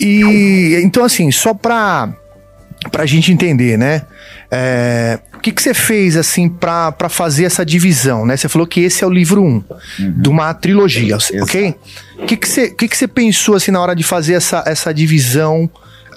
E 0.00 0.80
então, 0.82 1.04
assim, 1.04 1.30
só 1.30 1.54
para 1.54 2.12
pra 2.90 3.06
gente 3.06 3.32
entender, 3.32 3.78
né? 3.78 4.02
É, 4.50 5.18
o 5.34 5.38
que, 5.40 5.52
que 5.52 5.62
você 5.62 5.74
fez, 5.74 6.16
assim, 6.16 6.48
pra 6.48 6.94
fazer 7.08 7.44
essa 7.44 7.64
divisão, 7.64 8.24
né? 8.24 8.36
Você 8.36 8.48
falou 8.48 8.66
que 8.66 8.80
esse 8.80 9.02
é 9.02 9.06
o 9.06 9.10
livro 9.10 9.42
1 9.42 9.46
um, 9.46 9.64
uhum. 9.98 10.14
de 10.16 10.28
uma 10.28 10.54
trilogia, 10.54 11.16
ok? 11.42 11.74
O 12.18 12.26
que, 12.26 12.36
que, 12.36 12.48
você, 12.48 12.70
que, 12.70 12.88
que 12.88 12.96
você 12.96 13.08
pensou, 13.08 13.54
assim, 13.54 13.70
na 13.70 13.80
hora 13.80 13.94
de 13.94 14.02
fazer 14.02 14.34
essa, 14.34 14.62
essa 14.66 14.92
divisão 14.92 15.68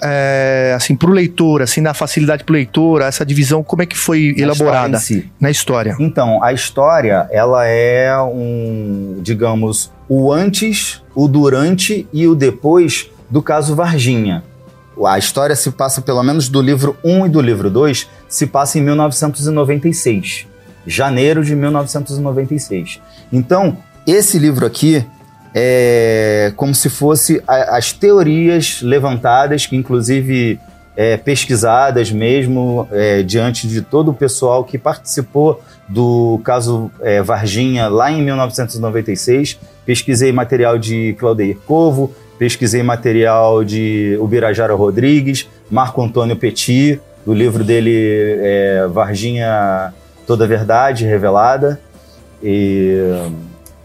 é, 0.02 0.72
assim, 0.76 0.94
para 0.94 1.10
o 1.10 1.12
leitor, 1.12 1.62
assim, 1.62 1.80
na 1.80 1.94
facilidade 1.94 2.44
para 2.44 2.52
o 2.52 2.56
leitor, 2.56 3.02
essa 3.02 3.24
divisão, 3.24 3.62
como 3.62 3.82
é 3.82 3.86
que 3.86 3.96
foi 3.96 4.34
na 4.36 4.42
elaborada 4.44 4.96
história 4.96 4.98
si. 4.98 5.32
na 5.40 5.50
história? 5.50 5.96
Então, 5.98 6.42
a 6.42 6.52
história, 6.52 7.28
ela 7.30 7.66
é 7.66 8.16
um, 8.20 9.18
digamos, 9.20 9.92
o 10.08 10.32
antes, 10.32 11.02
o 11.14 11.28
durante 11.28 12.06
e 12.12 12.26
o 12.26 12.34
depois 12.34 13.10
do 13.30 13.42
caso 13.42 13.74
Varginha. 13.74 14.42
A 15.06 15.18
história 15.18 15.54
se 15.54 15.70
passa, 15.70 16.00
pelo 16.00 16.22
menos 16.22 16.48
do 16.48 16.60
livro 16.60 16.96
1 17.04 17.26
e 17.26 17.28
do 17.28 17.40
livro 17.40 17.70
2, 17.70 18.08
se 18.28 18.46
passa 18.46 18.78
em 18.78 18.82
1996. 18.82 20.46
Janeiro 20.86 21.44
de 21.44 21.54
1996. 21.54 23.00
Então, 23.32 23.76
esse 24.06 24.38
livro 24.38 24.66
aqui, 24.66 25.04
é, 25.60 26.52
como 26.54 26.72
se 26.72 26.88
fosse 26.88 27.42
a, 27.46 27.76
as 27.76 27.92
teorias 27.92 28.80
levantadas, 28.80 29.66
que 29.66 29.74
inclusive 29.74 30.60
é, 30.96 31.16
pesquisadas 31.16 32.12
mesmo 32.12 32.88
é, 32.92 33.24
diante 33.24 33.66
de 33.66 33.82
todo 33.82 34.12
o 34.12 34.14
pessoal 34.14 34.62
que 34.62 34.78
participou 34.78 35.60
do 35.88 36.40
caso 36.44 36.92
é, 37.00 37.20
Varginha 37.20 37.88
lá 37.88 38.08
em 38.08 38.22
1996. 38.22 39.58
Pesquisei 39.84 40.30
material 40.30 40.78
de 40.78 41.16
Claudeir 41.18 41.56
Covo, 41.66 42.14
pesquisei 42.38 42.84
material 42.84 43.64
de 43.64 44.16
Ubirajara 44.20 44.74
Rodrigues, 44.74 45.48
Marco 45.68 46.00
Antônio 46.00 46.36
Petit, 46.36 47.00
do 47.26 47.34
livro 47.34 47.64
dele 47.64 48.38
é, 48.40 48.86
Varginha 48.92 49.92
Toda 50.24 50.46
Verdade 50.46 51.04
Revelada. 51.04 51.80
E 52.40 52.96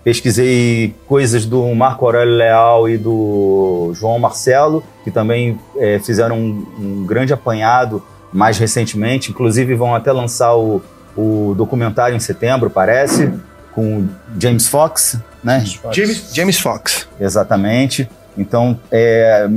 Pesquisei 0.04 0.94
coisas 1.08 1.46
do 1.46 1.74
Marco 1.74 2.06
Aurélio 2.06 2.36
Leal 2.36 2.90
e 2.90 2.98
do 2.98 3.94
João 3.96 4.20
Marcelo, 4.20 4.84
que 5.04 5.10
também 5.10 5.58
é, 5.78 5.98
fizeram 6.00 6.38
um, 6.38 6.66
um, 6.78 7.06
grande 7.06 7.32
apanhado 7.32 8.04
mais 8.32 8.58
recentemente. 8.58 9.32
Inclusive, 9.32 9.76
vão 9.76 9.96
até 9.96 10.12
lançar 10.12 10.56
o, 10.56 10.82
o 11.16 11.54
documentário 11.56 12.16
em 12.16 12.20
setembro, 12.20 12.70
parece, 12.70 13.32
com 13.74 14.06
James 14.38 14.68
Fox, 14.68 15.18
né? 15.42 15.64
James, 15.94 16.32
James 16.34 16.60
Fox. 16.60 17.08
Exatamente. 17.18 18.10
Então, 18.38 18.78
é, 18.92 19.48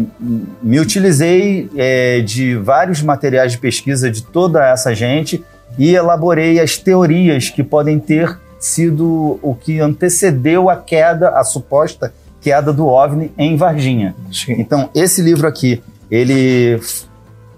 me 0.62 0.78
utilizei 0.78 1.68
é, 1.76 2.20
de 2.20 2.54
vários 2.56 3.02
materiais 3.02 3.52
de 3.52 3.58
pesquisa 3.58 4.10
de 4.10 4.22
toda 4.22 4.64
essa 4.64 4.94
gente 4.94 5.42
e 5.78 5.94
elaborei 5.94 6.60
as 6.60 6.76
teorias 6.76 7.50
que 7.50 7.62
podem 7.62 7.98
ter 7.98 8.38
sido 8.66 9.38
o 9.42 9.54
que 9.54 9.80
antecedeu 9.80 10.68
a 10.68 10.76
queda, 10.76 11.30
a 11.30 11.44
suposta 11.44 12.12
queda 12.40 12.72
do 12.72 12.86
OVNI 12.86 13.32
em 13.38 13.56
Varginha. 13.56 14.14
Sim. 14.32 14.56
Então, 14.58 14.90
esse 14.94 15.22
livro 15.22 15.46
aqui, 15.46 15.82
ele 16.10 16.80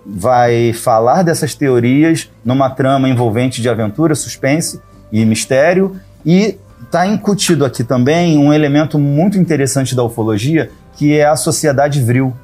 vai 0.04 0.72
falar 0.72 1.22
dessas 1.22 1.54
teorias 1.54 2.30
numa 2.44 2.70
trama 2.70 3.08
envolvente 3.08 3.60
de 3.60 3.68
aventura, 3.68 4.14
suspense 4.14 4.80
e 5.10 5.24
mistério 5.24 5.96
e 6.24 6.58
está 6.82 7.06
incutido 7.06 7.64
aqui 7.64 7.84
também 7.84 8.38
um 8.38 8.52
elemento 8.52 8.98
muito 8.98 9.38
interessante 9.38 9.94
da 9.94 10.02
ufologia, 10.02 10.70
que 10.96 11.18
é 11.18 11.26
a 11.26 11.36
sociedade 11.36 12.00
Vril. 12.00 12.34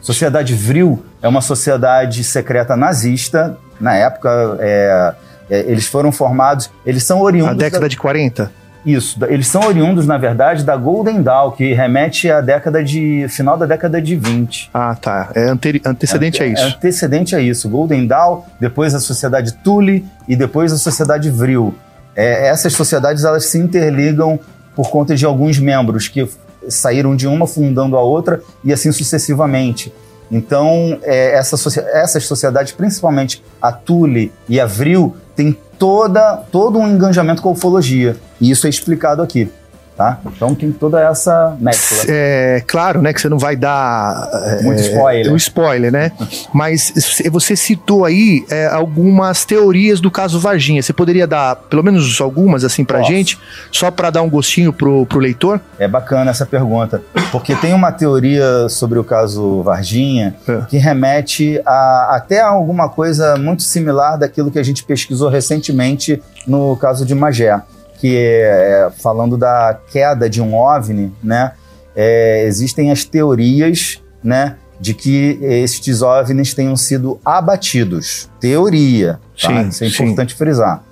Sociedade 0.00 0.54
Vril 0.54 1.02
é 1.20 1.26
uma 1.26 1.40
sociedade 1.40 2.22
secreta 2.22 2.76
nazista, 2.76 3.58
na 3.80 3.94
época 3.94 4.56
é, 4.60 5.14
é, 5.24 5.25
eles 5.48 5.86
foram 5.86 6.10
formados, 6.10 6.70
eles 6.84 7.02
são 7.02 7.20
oriundos. 7.20 7.56
Na 7.56 7.62
década 7.62 7.82
da... 7.82 7.88
de 7.88 7.96
40? 7.96 8.50
Isso, 8.86 9.18
eles 9.24 9.48
são 9.48 9.62
oriundos, 9.62 10.06
na 10.06 10.16
verdade, 10.16 10.62
da 10.62 10.76
Golden 10.76 11.20
Dawn, 11.20 11.50
que 11.50 11.74
remete 11.74 12.30
à 12.30 12.40
década 12.40 12.84
de. 12.84 13.26
final 13.28 13.58
da 13.58 13.66
década 13.66 14.00
de 14.00 14.14
20. 14.14 14.70
Ah, 14.72 14.94
tá. 14.94 15.30
É 15.34 15.48
ante, 15.48 15.82
antecedente 15.84 16.40
é, 16.40 16.44
a 16.44 16.48
isso. 16.48 16.62
É 16.62 16.66
antecedente 16.68 17.34
a 17.34 17.40
isso. 17.40 17.68
Golden 17.68 18.06
Dawn, 18.06 18.42
depois 18.60 18.94
a 18.94 19.00
Sociedade 19.00 19.54
Tully 19.54 20.06
e 20.28 20.36
depois 20.36 20.72
a 20.72 20.76
Sociedade 20.76 21.28
Vril. 21.30 21.74
É, 22.14 22.46
essas 22.46 22.74
sociedades 22.74 23.24
elas 23.24 23.46
se 23.46 23.58
interligam 23.58 24.38
por 24.76 24.88
conta 24.88 25.16
de 25.16 25.24
alguns 25.24 25.58
membros 25.58 26.06
que 26.06 26.28
saíram 26.68 27.16
de 27.16 27.26
uma 27.26 27.46
fundando 27.46 27.96
a 27.96 28.00
outra 28.00 28.40
e 28.62 28.72
assim 28.72 28.92
sucessivamente. 28.92 29.92
Então, 30.30 30.98
é, 31.02 31.32
essa, 31.36 31.56
essas 31.92 32.24
sociedades, 32.24 32.72
principalmente 32.72 33.42
a 33.60 33.72
Tule 33.72 34.32
e 34.48 34.60
a 34.60 34.66
Vril, 34.66 35.16
tem 35.36 35.56
toda, 35.78 36.36
todo 36.50 36.78
um 36.78 36.88
engajamento 36.88 37.42
com 37.42 37.50
a 37.50 37.52
ufologia. 37.52 38.16
E 38.40 38.50
isso 38.50 38.66
é 38.66 38.70
explicado 38.70 39.22
aqui. 39.22 39.48
Tá? 39.96 40.18
Então 40.26 40.54
tem 40.54 40.70
toda 40.70 41.00
essa 41.00 41.56
mescla. 41.58 42.04
É 42.06 42.62
claro, 42.66 43.00
né, 43.00 43.14
que 43.14 43.20
você 43.20 43.30
não 43.30 43.38
vai 43.38 43.56
dar 43.56 44.28
muito 44.62 44.82
é, 44.82 44.88
spoiler. 44.88 45.32
Um 45.32 45.36
spoiler, 45.36 45.90
né? 45.90 46.12
Mas 46.52 46.92
você 47.30 47.56
citou 47.56 48.04
aí 48.04 48.44
é, 48.50 48.66
algumas 48.66 49.46
teorias 49.46 49.98
do 49.98 50.10
caso 50.10 50.38
Varginha. 50.38 50.82
Você 50.82 50.92
poderia 50.92 51.26
dar 51.26 51.56
pelo 51.56 51.82
menos 51.82 52.20
algumas 52.20 52.62
assim 52.62 52.84
pra 52.84 52.98
Posso. 52.98 53.10
gente, 53.10 53.38
só 53.72 53.90
para 53.90 54.10
dar 54.10 54.20
um 54.20 54.28
gostinho 54.28 54.70
pro, 54.70 55.06
pro 55.06 55.18
leitor? 55.18 55.58
É 55.78 55.88
bacana 55.88 56.30
essa 56.30 56.44
pergunta, 56.44 57.00
porque 57.32 57.54
tem 57.54 57.72
uma 57.72 57.90
teoria 57.90 58.68
sobre 58.68 58.98
o 58.98 59.04
caso 59.04 59.62
Varginha 59.62 60.34
é. 60.46 60.60
que 60.68 60.76
remete 60.76 61.58
a 61.64 62.16
até 62.16 62.40
a 62.40 62.48
alguma 62.48 62.90
coisa 62.90 63.36
muito 63.36 63.62
similar 63.62 64.18
daquilo 64.18 64.50
que 64.50 64.58
a 64.58 64.62
gente 64.62 64.84
pesquisou 64.84 65.30
recentemente 65.30 66.22
no 66.46 66.76
caso 66.76 67.06
de 67.06 67.14
Magé 67.14 67.62
que 67.98 68.16
é, 68.16 68.90
falando 68.98 69.36
da 69.36 69.78
queda 69.90 70.28
de 70.28 70.40
um 70.40 70.54
OVNI, 70.54 71.12
né, 71.22 71.52
é, 71.94 72.44
existem 72.44 72.90
as 72.90 73.04
teorias, 73.04 74.02
né, 74.22 74.56
de 74.80 74.92
que 74.92 75.38
estes 75.40 76.02
OVNIs 76.02 76.52
tenham 76.54 76.76
sido 76.76 77.18
abatidos. 77.24 78.28
Teoria, 78.38 79.18
tá? 79.40 79.48
sim, 79.48 79.68
isso 79.68 79.84
é 79.84 79.86
importante 79.86 80.32
sim. 80.32 80.38
frisar. 80.38 80.82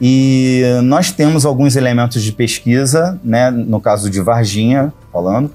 E 0.00 0.62
nós 0.82 1.12
temos 1.12 1.44
alguns 1.44 1.76
elementos 1.76 2.22
de 2.22 2.32
pesquisa, 2.32 3.20
né, 3.22 3.50
no 3.50 3.80
caso 3.80 4.08
de 4.08 4.20
Varginha, 4.20 4.92
falando, 5.12 5.52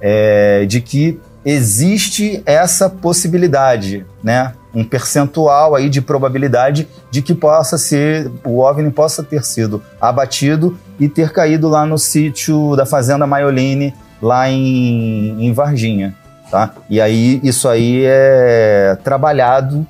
é, 0.00 0.66
de 0.66 0.80
que 0.82 1.18
existe 1.46 2.42
essa 2.44 2.90
possibilidade, 2.90 4.04
né? 4.22 4.52
Um 4.76 4.84
percentual 4.84 5.74
aí 5.74 5.88
de 5.88 6.02
probabilidade 6.02 6.86
de 7.10 7.22
que 7.22 7.34
possa 7.34 7.78
ser, 7.78 8.30
o 8.44 8.58
OVNI 8.58 8.90
possa 8.90 9.22
ter 9.22 9.42
sido 9.42 9.82
abatido 9.98 10.78
e 11.00 11.08
ter 11.08 11.32
caído 11.32 11.66
lá 11.66 11.86
no 11.86 11.96
sítio 11.96 12.76
da 12.76 12.84
Fazenda 12.84 13.26
Maioline, 13.26 13.94
lá 14.20 14.50
em, 14.50 15.46
em 15.46 15.50
Varginha, 15.54 16.14
tá? 16.50 16.74
E 16.90 17.00
aí, 17.00 17.40
isso 17.42 17.66
aí 17.68 18.02
é 18.04 18.98
trabalhado, 19.02 19.86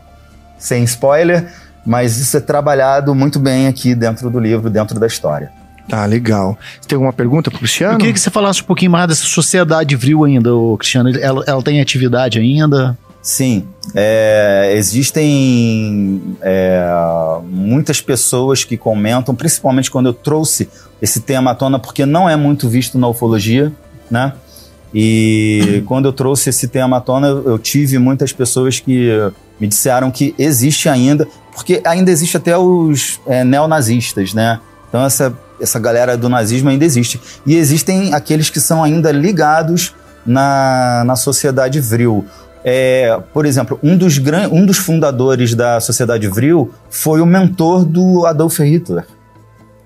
sem 0.56 0.84
spoiler, 0.84 1.52
mas 1.84 2.18
isso 2.18 2.36
é 2.36 2.40
trabalhado 2.40 3.12
muito 3.12 3.40
bem 3.40 3.66
aqui 3.66 3.92
dentro 3.92 4.31
do 4.31 4.39
livro, 4.39 4.70
dentro 4.70 5.00
da 5.00 5.06
história. 5.08 5.50
Tá, 5.89 6.05
legal. 6.05 6.58
Você 6.81 6.89
tem 6.89 6.97
alguma 6.97 7.12
pergunta 7.12 7.50
pro 7.50 7.60
Cristiano? 7.60 7.94
Eu 7.94 7.98
queria 7.98 8.12
que 8.12 8.20
você 8.20 8.31
falasse 8.31 8.60
um 8.60 8.65
pouquinho 8.65 8.90
mais 8.90 9.08
dessa 9.08 9.24
sociedade 9.24 9.94
Vril 9.94 10.24
ainda, 10.24 10.55
o 10.55 10.76
Cristiano. 10.76 11.16
Ela, 11.16 11.44
ela 11.47 11.62
tem 11.62 11.81
atividade 11.81 12.39
ainda? 12.39 12.97
Sim. 13.26 13.66
É, 13.92 14.72
existem 14.76 16.36
é, 16.40 16.88
muitas 17.42 18.00
pessoas 18.00 18.62
que 18.62 18.76
comentam, 18.76 19.34
principalmente 19.34 19.90
quando 19.90 20.06
eu 20.06 20.14
trouxe 20.14 20.68
esse 21.02 21.20
tema 21.22 21.50
à 21.50 21.55
tona, 21.56 21.76
porque 21.76 22.06
não 22.06 22.30
é 22.30 22.36
muito 22.36 22.68
visto 22.68 22.96
na 22.96 23.08
ufologia, 23.08 23.72
né? 24.08 24.32
E 24.94 25.82
quando 25.88 26.05
eu 26.05 26.12
trouxe 26.12 26.50
esse 26.50 26.68
tema 26.68 26.98
à 26.98 27.00
tona, 27.00 27.26
eu, 27.26 27.58
tive 27.58 27.98
muitas 27.98 28.32
pessoas 28.32 28.78
que 28.78 29.10
me 29.58 29.66
disseram 29.66 30.08
que 30.12 30.32
existe 30.38 30.88
ainda, 30.88 31.26
porque 31.52 31.82
ainda 31.84 32.12
existe 32.12 32.36
até 32.36 32.56
os 32.56 33.18
é, 33.26 33.42
neonazistas, 33.42 34.34
né? 34.34 34.60
Então 34.88 35.05
essa 35.05 35.36
essa 35.60 35.80
galera 35.80 36.16
do 36.16 36.28
nazismo 36.28 36.68
ainda 36.68 36.84
existe. 36.84 37.20
E 37.44 37.56
existem 37.56 38.14
aqueles 38.14 38.50
que 38.50 38.60
são 38.60 38.84
ainda 38.84 39.10
ligados 39.10 39.94
na, 40.24 41.02
na 41.05 41.16
sociedade 41.16 41.80
Vril. 41.80 42.24
É, 42.68 43.16
por 43.32 43.46
exemplo, 43.46 43.78
um 43.80 43.96
dos, 43.96 44.18
gran, 44.18 44.48
um 44.48 44.66
dos 44.66 44.76
fundadores 44.76 45.54
da 45.54 45.78
sociedade 45.78 46.26
Vril 46.26 46.74
foi 46.90 47.20
o 47.20 47.26
mentor 47.26 47.84
do 47.84 48.26
Adolf 48.26 48.58
Hitler. 48.58 49.06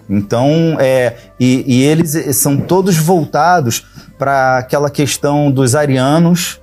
Então, 0.08 0.78
é, 0.80 1.14
e, 1.38 1.62
e 1.66 1.82
eles 1.82 2.16
são 2.36 2.56
todos 2.56 2.96
voltados 2.96 3.86
para 4.18 4.56
aquela 4.56 4.88
questão 4.88 5.50
dos 5.50 5.74
arianos. 5.74 6.58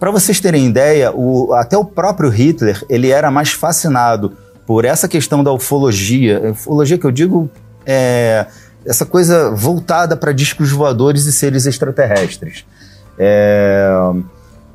Para 0.00 0.10
vocês 0.10 0.40
terem 0.40 0.66
ideia, 0.66 1.12
o, 1.14 1.54
até 1.54 1.78
o 1.78 1.84
próprio 1.84 2.28
Hitler 2.28 2.84
ele 2.90 3.10
era 3.10 3.30
mais 3.30 3.52
fascinado 3.52 4.36
por 4.66 4.84
essa 4.84 5.06
questão 5.06 5.44
da 5.44 5.52
ufologia. 5.52 6.50
Ufologia 6.50 6.98
que 6.98 7.06
eu 7.06 7.12
digo 7.12 7.48
é, 7.86 8.46
essa 8.84 9.06
coisa 9.06 9.52
voltada 9.52 10.16
para 10.16 10.32
discos 10.32 10.72
voadores 10.72 11.24
e 11.24 11.32
seres 11.32 11.66
extraterrestres. 11.66 12.66
É, 13.16 13.88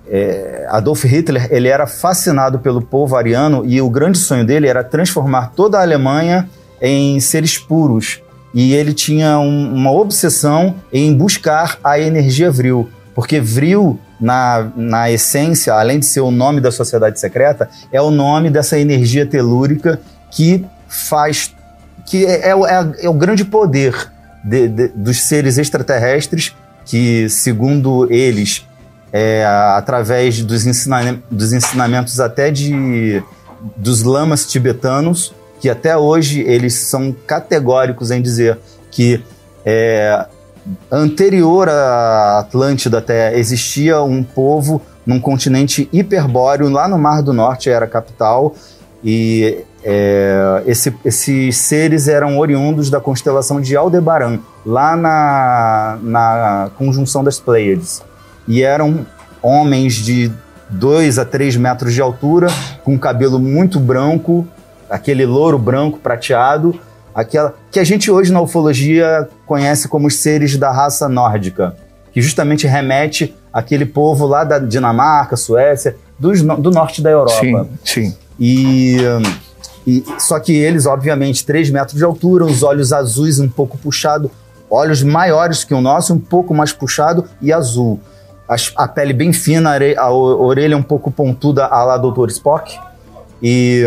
é, 0.09 0.65
Adolf 0.69 1.03
Hitler 1.03 1.47
ele 1.51 1.67
era 1.67 1.85
fascinado 1.85 2.59
pelo 2.59 2.81
povo 2.81 3.15
ariano 3.15 3.63
e 3.65 3.81
o 3.81 3.89
grande 3.89 4.17
sonho 4.17 4.45
dele 4.45 4.67
era 4.67 4.83
transformar 4.83 5.51
toda 5.55 5.77
a 5.77 5.81
Alemanha 5.81 6.49
em 6.81 7.19
seres 7.19 7.57
puros. 7.57 8.21
E 8.53 8.73
ele 8.73 8.93
tinha 8.93 9.37
um, 9.39 9.73
uma 9.73 9.91
obsessão 9.91 10.75
em 10.91 11.13
buscar 11.13 11.77
a 11.83 11.99
energia 11.99 12.49
vril, 12.49 12.89
porque 13.13 13.39
vril, 13.39 13.99
na, 14.19 14.71
na 14.75 15.11
essência, 15.11 15.73
além 15.73 15.99
de 15.99 16.05
ser 16.05 16.21
o 16.21 16.31
nome 16.31 16.59
da 16.59 16.71
sociedade 16.71 17.19
secreta, 17.19 17.69
é 17.91 18.01
o 18.01 18.09
nome 18.09 18.49
dessa 18.49 18.79
energia 18.79 19.25
telúrica 19.25 19.99
que 20.31 20.65
faz. 20.87 21.53
que 22.05 22.25
é, 22.25 22.49
é, 22.49 22.51
é, 22.51 23.05
é 23.05 23.09
o 23.09 23.13
grande 23.13 23.45
poder 23.45 24.11
de, 24.43 24.67
de, 24.67 24.87
dos 24.89 25.21
seres 25.21 25.57
extraterrestres 25.57 26.55
que, 26.85 27.29
segundo 27.29 28.11
eles, 28.11 28.66
é, 29.11 29.45
através 29.75 30.43
dos, 30.43 30.65
ensina 30.65 31.21
dos 31.31 31.53
ensinamentos 31.53 32.19
até 32.19 32.51
de 32.51 33.23
dos 33.75 34.03
lamas 34.03 34.45
tibetanos, 34.45 35.33
que 35.59 35.69
até 35.69 35.97
hoje 35.97 36.41
eles 36.41 36.73
são 36.73 37.15
categóricos 37.25 38.11
em 38.11 38.21
dizer 38.21 38.57
que 38.91 39.23
é, 39.65 40.25
anterior 40.91 41.67
à 41.69 42.39
Atlântida 42.39 42.99
até 42.99 43.37
existia 43.37 44.01
um 44.01 44.23
povo 44.23 44.81
num 45.05 45.19
continente 45.19 45.89
hiperbóreo, 45.91 46.69
lá 46.69 46.87
no 46.87 46.97
Mar 46.97 47.23
do 47.23 47.33
Norte 47.33 47.69
era 47.69 47.85
a 47.85 47.87
capital, 47.87 48.53
e 49.03 49.63
é, 49.83 50.63
esse, 50.67 50.93
esses 51.03 51.57
seres 51.57 52.07
eram 52.07 52.37
oriundos 52.37 52.89
da 52.89 52.99
constelação 52.99 53.61
de 53.61 53.75
Aldebaran, 53.75 54.39
lá 54.65 54.95
na, 54.95 55.97
na 56.01 56.69
conjunção 56.77 57.23
das 57.23 57.39
Pleiades 57.39 58.03
e 58.47 58.63
eram 58.63 59.05
homens 59.41 59.95
de 59.95 60.31
2 60.69 61.19
a 61.19 61.25
3 61.25 61.57
metros 61.57 61.93
de 61.93 62.01
altura, 62.01 62.47
com 62.83 62.97
cabelo 62.97 63.39
muito 63.39 63.79
branco, 63.79 64.47
aquele 64.89 65.25
louro 65.25 65.57
branco 65.57 65.99
prateado, 65.99 66.79
aquela 67.13 67.53
que 67.71 67.79
a 67.79 67.83
gente 67.83 68.11
hoje 68.11 68.31
na 68.31 68.41
ufologia 68.41 69.27
conhece 69.45 69.87
como 69.87 70.07
os 70.07 70.15
seres 70.15 70.57
da 70.57 70.71
raça 70.71 71.07
nórdica, 71.07 71.75
que 72.11 72.21
justamente 72.21 72.67
remete 72.67 73.35
àquele 73.51 73.85
povo 73.85 74.25
lá 74.25 74.43
da 74.43 74.59
Dinamarca, 74.59 75.35
Suécia, 75.35 75.95
dos, 76.17 76.41
do 76.41 76.71
norte 76.71 77.01
da 77.01 77.11
Europa. 77.11 77.39
Sim, 77.83 78.11
sim. 78.11 78.15
E, 78.39 78.97
e 79.85 80.03
só 80.19 80.39
que 80.39 80.53
eles, 80.53 80.85
obviamente, 80.85 81.45
3 81.45 81.69
metros 81.69 81.97
de 81.97 82.03
altura, 82.03 82.45
os 82.45 82.63
olhos 82.63 82.91
azuis 82.93 83.39
um 83.39 83.49
pouco 83.49 83.77
puxado, 83.77 84.29
olhos 84.69 85.01
maiores 85.01 85.63
que 85.63 85.73
o 85.73 85.81
nosso, 85.81 86.13
um 86.13 86.19
pouco 86.19 86.53
mais 86.53 86.73
puxado 86.73 87.25
e 87.41 87.53
azul 87.53 87.99
a, 88.47 88.87
pele 88.87 89.13
bem 89.13 89.33
fina, 89.33 89.77
a 89.97 90.11
orelha 90.11 90.77
um 90.77 90.83
pouco 90.83 91.11
pontuda 91.11 91.67
lá 91.67 91.97
Dr. 91.97 92.29
Spock. 92.29 92.77
E 93.41 93.83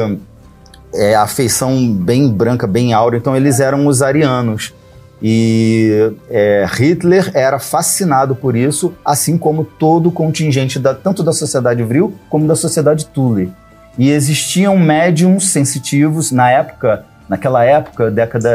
é, 0.94 1.14
a 1.14 1.26
feição 1.26 1.92
bem 1.92 2.28
branca, 2.28 2.66
bem 2.66 2.92
áurea. 2.92 3.18
Então 3.18 3.36
eles 3.36 3.60
eram 3.60 3.86
os 3.86 4.02
arianos. 4.02 4.74
E 5.22 6.12
é, 6.30 6.66
Hitler 6.70 7.30
era 7.34 7.58
fascinado 7.58 8.34
por 8.34 8.56
isso, 8.56 8.94
assim 9.04 9.36
como 9.36 9.64
todo 9.64 10.08
o 10.08 10.12
contingente, 10.12 10.78
da, 10.78 10.94
tanto 10.94 11.22
da 11.22 11.32
sociedade 11.32 11.82
Vril 11.82 12.14
como 12.30 12.46
da 12.46 12.56
sociedade 12.56 13.06
Thule. 13.06 13.52
E 13.98 14.10
existiam 14.10 14.78
médiums 14.78 15.50
sensitivos 15.50 16.30
na 16.30 16.50
época, 16.50 17.04
naquela 17.28 17.64
época, 17.64 18.10
década 18.10 18.50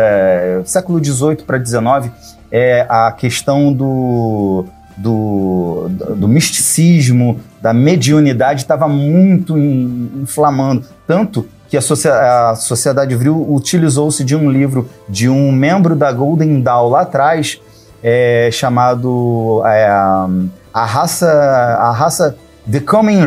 século 0.65 0.99
18 0.99 1.43
para 1.43 1.59
19, 1.59 2.09
é, 2.51 2.85
a 2.89 3.11
questão 3.11 3.71
do 3.71 4.65
do, 4.97 5.87
do, 6.15 6.27
misticismo, 6.27 7.39
da 7.61 7.73
mediunidade 7.73 8.61
estava 8.61 8.87
muito 8.87 9.57
inflamando. 9.57 10.85
Tanto 11.05 11.45
que 11.67 11.77
a, 11.77 12.51
a 12.51 12.55
Sociedade 12.55 13.15
Vril 13.15 13.45
utilizou-se 13.51 14.23
de 14.23 14.35
um 14.35 14.49
livro 14.49 14.89
de 15.09 15.27
um 15.27 15.51
membro 15.51 15.95
da 15.95 16.11
Golden 16.11 16.61
Dawn 16.61 16.89
lá 16.89 17.01
atrás, 17.01 17.59
é, 18.01 18.49
chamado 18.51 19.61
é, 19.65 19.87
a 19.87 20.85
raça 20.85 21.27
a 21.27 21.91
raça 21.91 22.37
The 22.69 22.79
Coming, 22.79 23.21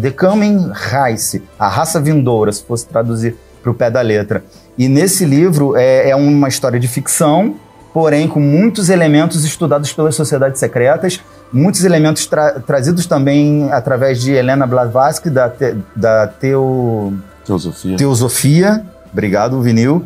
The 0.00 0.10
Coming 0.10 0.70
Race, 0.72 1.42
a 1.58 1.68
raça 1.68 2.00
vindoura, 2.00 2.50
se 2.52 2.62
fosse 2.64 2.86
traduzir 2.86 3.36
para 3.62 3.70
o 3.70 3.74
pé 3.74 3.90
da 3.90 4.00
letra. 4.00 4.42
E 4.78 4.88
nesse 4.88 5.24
livro 5.24 5.76
é, 5.76 6.10
é 6.10 6.16
uma 6.16 6.48
história 6.48 6.80
de 6.80 6.88
ficção 6.88 7.56
porém 7.92 8.28
com 8.28 8.40
muitos 8.40 8.88
elementos 8.88 9.44
estudados 9.44 9.92
pelas 9.92 10.14
sociedades 10.14 10.58
secretas, 10.58 11.20
muitos 11.52 11.84
elementos 11.84 12.26
tra 12.26 12.60
trazidos 12.60 13.06
também 13.06 13.70
através 13.72 14.20
de 14.20 14.32
Helena 14.32 14.66
Blavatsky, 14.66 15.30
da, 15.30 15.48
te 15.48 15.76
da 15.94 16.26
teo... 16.26 17.12
Teosofia. 17.44 17.96
Teosofia, 17.96 18.84
obrigado, 19.12 19.60
Vinil, 19.60 20.04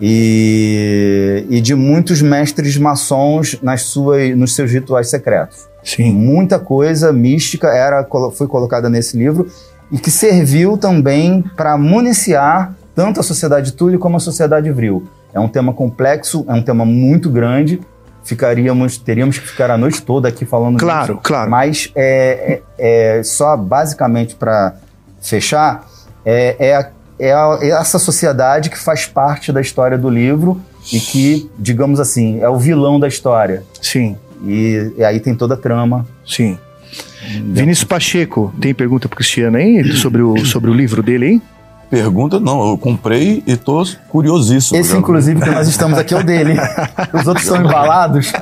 e, 0.00 1.46
e 1.48 1.60
de 1.60 1.74
muitos 1.74 2.20
mestres 2.20 2.76
maçons 2.76 3.58
nas 3.62 3.82
suas, 3.82 4.36
nos 4.36 4.54
seus 4.54 4.70
rituais 4.70 5.08
secretos. 5.08 5.66
Sim. 5.82 6.12
Muita 6.12 6.58
coisa 6.58 7.12
mística 7.12 7.68
era, 7.68 8.06
foi 8.34 8.46
colocada 8.46 8.90
nesse 8.90 9.16
livro 9.16 9.48
e 9.90 9.98
que 9.98 10.10
serviu 10.10 10.76
também 10.76 11.42
para 11.56 11.78
municiar 11.78 12.74
tanto 12.94 13.20
a 13.20 13.22
sociedade 13.22 13.72
Túlio 13.72 13.98
como 13.98 14.16
a 14.16 14.20
sociedade 14.20 14.70
Vril. 14.70 15.06
É 15.36 15.40
um 15.40 15.48
tema 15.48 15.74
complexo, 15.74 16.46
é 16.48 16.52
um 16.54 16.62
tema 16.62 16.86
muito 16.86 17.28
grande. 17.28 17.78
Ficaríamos, 18.24 18.96
teríamos 18.96 19.38
que 19.38 19.46
ficar 19.46 19.70
a 19.70 19.76
noite 19.76 20.00
toda 20.00 20.28
aqui 20.28 20.46
falando 20.46 20.78
Claro, 20.78 21.14
disso. 21.14 21.20
claro. 21.22 21.50
Mas 21.50 21.92
é, 21.94 22.62
é, 22.78 23.18
é 23.18 23.22
só 23.22 23.54
basicamente 23.56 24.34
para 24.34 24.74
fechar, 25.20 25.86
é, 26.24 26.56
é, 26.58 26.90
é, 27.18 27.30
é 27.60 27.68
essa 27.68 27.98
sociedade 27.98 28.70
que 28.70 28.78
faz 28.78 29.04
parte 29.04 29.52
da 29.52 29.60
história 29.60 29.98
do 29.98 30.08
livro 30.08 30.60
e 30.90 30.98
que, 30.98 31.50
digamos 31.58 32.00
assim, 32.00 32.40
é 32.40 32.48
o 32.48 32.56
vilão 32.56 32.98
da 32.98 33.06
história. 33.06 33.62
Sim. 33.82 34.16
E, 34.42 34.92
e 34.96 35.04
aí 35.04 35.20
tem 35.20 35.34
toda 35.34 35.52
a 35.54 35.56
trama. 35.56 36.06
Sim. 36.26 36.58
Vinícius 37.52 37.84
Pacheco, 37.84 38.54
tem 38.60 38.72
pergunta 38.72 39.08
para 39.08 39.16
Cristiano 39.16 39.56
aí 39.58 39.84
sobre 39.92 40.22
o, 40.22 40.44
sobre 40.46 40.70
o 40.70 40.74
livro 40.74 41.02
dele, 41.02 41.26
hein? 41.26 41.42
Pergunta, 41.88 42.40
não, 42.40 42.70
eu 42.70 42.78
comprei 42.78 43.42
e 43.46 43.56
tô 43.56 43.84
curiosíssimo. 44.08 44.78
Esse, 44.78 44.96
inclusive, 44.96 45.40
que 45.40 45.50
nós 45.50 45.68
estamos 45.68 45.98
aqui 45.98 46.14
é 46.14 46.18
o 46.18 46.22
dele. 46.22 46.54
Os 47.12 47.26
outros 47.26 47.46
estão 47.46 47.64
embalados. 47.64 48.32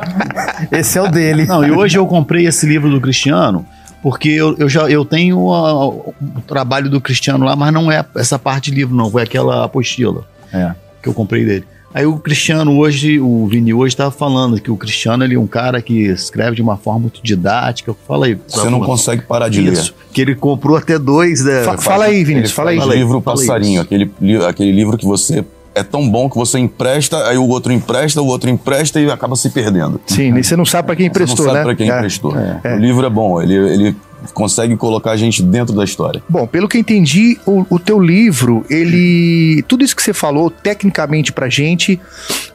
Esse 0.73 0.99
é 0.99 1.03
o 1.03 1.09
dele. 1.11 1.45
Não, 1.47 1.65
e 1.65 1.71
hoje 1.71 1.99
eu 1.99 2.07
comprei 2.07 2.47
esse 2.47 2.67
livro 2.67 2.91
do 2.91 3.01
Cristiano 3.01 3.67
porque 4.05 4.29
eu, 4.29 4.55
eu 4.59 4.69
já 4.69 4.83
eu 4.91 5.03
tenho 5.03 5.39
o 5.39 6.13
trabalho 6.47 6.91
do 6.91 7.01
Cristiano 7.01 7.47
lá, 7.47 7.57
mas 7.57 7.73
não 7.73 7.91
é 7.91 8.05
essa 8.17 8.39
parte 8.39 8.71
de 8.71 8.77
livro, 8.77 8.95
não, 8.95 9.11
foi 9.11 9.23
aquela 9.23 9.65
apostila 9.65 10.27
é. 10.53 10.75
que 11.03 11.09
eu 11.09 11.15
comprei 11.15 11.43
dele. 11.43 11.65
Aí 11.95 12.05
o 12.05 12.17
Cristiano 12.17 12.77
hoje, 12.77 13.21
o 13.21 13.47
Vini 13.47 13.73
hoje 13.73 13.95
estava 13.95 14.11
falando 14.11 14.61
que 14.61 14.69
o 14.69 14.77
Cristiano 14.77 15.23
ele 15.23 15.37
é 15.37 15.39
um 15.39 15.47
cara 15.47 15.81
que 15.81 16.07
escreve 16.09 16.57
de 16.57 16.61
uma 16.61 16.77
forma 16.77 17.03
muito 17.03 17.21
didática. 17.23 17.95
Fala 18.09 18.27
aí. 18.27 18.37
Você 18.49 18.69
não 18.69 18.81
consegue 18.81 19.23
parar 19.23 19.49
de 19.49 19.65
Isso, 19.65 19.95
ler. 19.97 20.07
Que 20.13 20.21
ele 20.21 20.35
comprou 20.35 20.77
até 20.77 20.99
dois, 20.99 21.45
né? 21.45 21.63
Fa 21.63 21.79
fala 21.79 22.07
aí, 22.07 22.25
Vinícius, 22.25 22.51
fala 22.51 22.71
aí. 22.71 22.79
Fala 22.79 22.97
livro 22.97 23.21
fala 23.21 23.37
Passarinho, 23.37 23.81
aquele, 23.81 24.11
aquele 24.45 24.73
livro 24.73 24.99
que 24.99 25.07
você 25.07 25.45
é 25.73 25.85
tão 25.85 26.09
bom 26.11 26.29
que 26.29 26.37
você 26.37 26.59
empresta, 26.59 27.29
aí 27.29 27.39
o 27.39 27.47
outro 27.47 27.73
empresta, 27.73 28.21
o 28.21 28.27
outro 28.27 28.51
empresta 28.51 29.01
e 29.01 29.09
acaba 29.09 29.37
se 29.37 29.51
perdendo. 29.51 30.01
Sim, 30.07 30.37
e 30.37 30.43
você 30.43 30.57
não 30.57 30.65
sabe 30.65 30.87
para 30.87 30.97
quem 30.97 31.07
emprestou, 31.07 31.37
você 31.37 31.43
não 31.43 31.53
sabe 31.53 31.59
né? 31.59 31.65
para 31.65 31.75
quem 31.77 31.91
é, 31.91 31.97
emprestou. 31.97 32.35
É, 32.37 32.75
O 32.75 32.79
livro 32.79 33.07
é 33.07 33.11
bom, 33.11 33.41
ele, 33.41 33.55
ele 33.55 33.97
consegue 34.33 34.77
colocar 34.77 35.13
a 35.13 35.17
gente 35.17 35.43
dentro 35.43 35.75
da 35.75 35.85
história. 35.85 36.23
Bom, 36.29 36.47
pelo 36.47 36.69
que 36.69 36.79
entendi, 36.79 37.39
o, 37.47 37.67
o 37.69 37.79
teu 37.79 38.01
livro, 38.01 38.65
ele. 38.71 39.63
Tudo 39.69 39.85
isso 39.85 39.95
que 39.95 40.03
você 40.03 40.13
falou, 40.13 40.51
tecnicamente 40.51 41.33
pra 41.33 41.49
gente, 41.49 42.01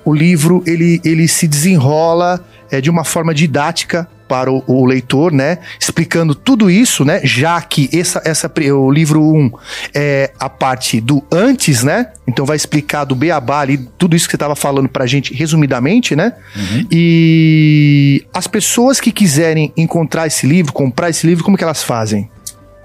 o 0.04 0.14
livro 0.14 0.64
ele, 0.66 1.02
ele 1.04 1.28
se 1.28 1.48
desenrola 1.48 2.44
é, 2.72 2.82
de 2.82 2.90
uma 2.90 3.04
forma 3.04 3.34
didática 3.34 4.08
para 4.30 4.52
o, 4.52 4.64
o, 4.68 4.86
leitor, 4.86 5.34
né? 5.34 5.58
Explicando 5.80 6.36
tudo 6.36 6.70
isso, 6.70 7.04
né? 7.04 7.20
Já 7.24 7.60
que 7.60 7.90
essa, 7.92 8.22
essa, 8.24 8.52
o 8.72 8.92
livro 8.92 9.22
1 9.22 9.36
um 9.36 9.52
é 9.92 10.32
a 10.40 10.48
parte 10.48 11.02
do 11.02 11.24
antes, 11.32 11.84
né? 11.84 12.12
Então 12.28 12.46
vai 12.46 12.56
explicar 12.56 13.06
do 13.06 13.16
beabá 13.16 13.62
ali, 13.62 13.90
tudo 13.98 14.16
isso 14.16 14.28
que 14.28 14.32
você 14.32 14.36
estava 14.36 14.56
falando 14.56 14.88
pra 14.88 15.08
gente 15.08 15.34
resumidamente, 15.34 16.16
né? 16.16 16.34
Uhum. 16.56 16.88
E 16.92 18.24
as 18.32 18.46
pessoas 18.46 19.00
que 19.00 19.12
quiserem 19.12 19.74
encontrar 19.76 20.28
esse 20.28 20.46
livro, 20.46 20.72
comprar 20.72 21.10
esse 21.10 21.26
livro, 21.26 21.44
como 21.44 21.58
que 21.58 21.64
elas 21.64 21.82
fazem? 21.82 22.30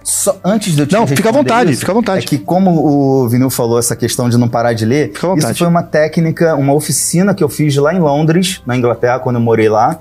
Só 0.02 0.38
antes 0.42 0.74
de 0.74 0.82
eu 0.82 0.86
te 0.86 0.92
Não, 0.92 1.06
fica 1.06 1.28
à 1.28 1.32
vontade, 1.32 1.72
isso, 1.72 1.80
fica 1.80 1.92
à 1.92 1.94
vontade. 1.94 2.24
É 2.24 2.28
que 2.28 2.38
como 2.38 2.70
o 2.70 3.28
Vinil 3.28 3.50
falou 3.50 3.78
essa 3.78 3.94
questão 3.94 4.28
de 4.30 4.38
não 4.38 4.48
parar 4.48 4.72
de 4.72 4.84
ler, 4.84 5.12
isso 5.36 5.54
foi 5.54 5.66
uma 5.66 5.82
técnica, 5.82 6.54
uma 6.54 6.72
oficina 6.72 7.34
que 7.34 7.44
eu 7.44 7.48
fiz 7.48 7.76
lá 7.76 7.92
em 7.92 7.98
Londres, 7.98 8.62
na 8.66 8.76
Inglaterra, 8.76 9.18
quando 9.18 9.36
eu 9.36 9.42
morei 9.42 9.68
lá. 9.68 9.98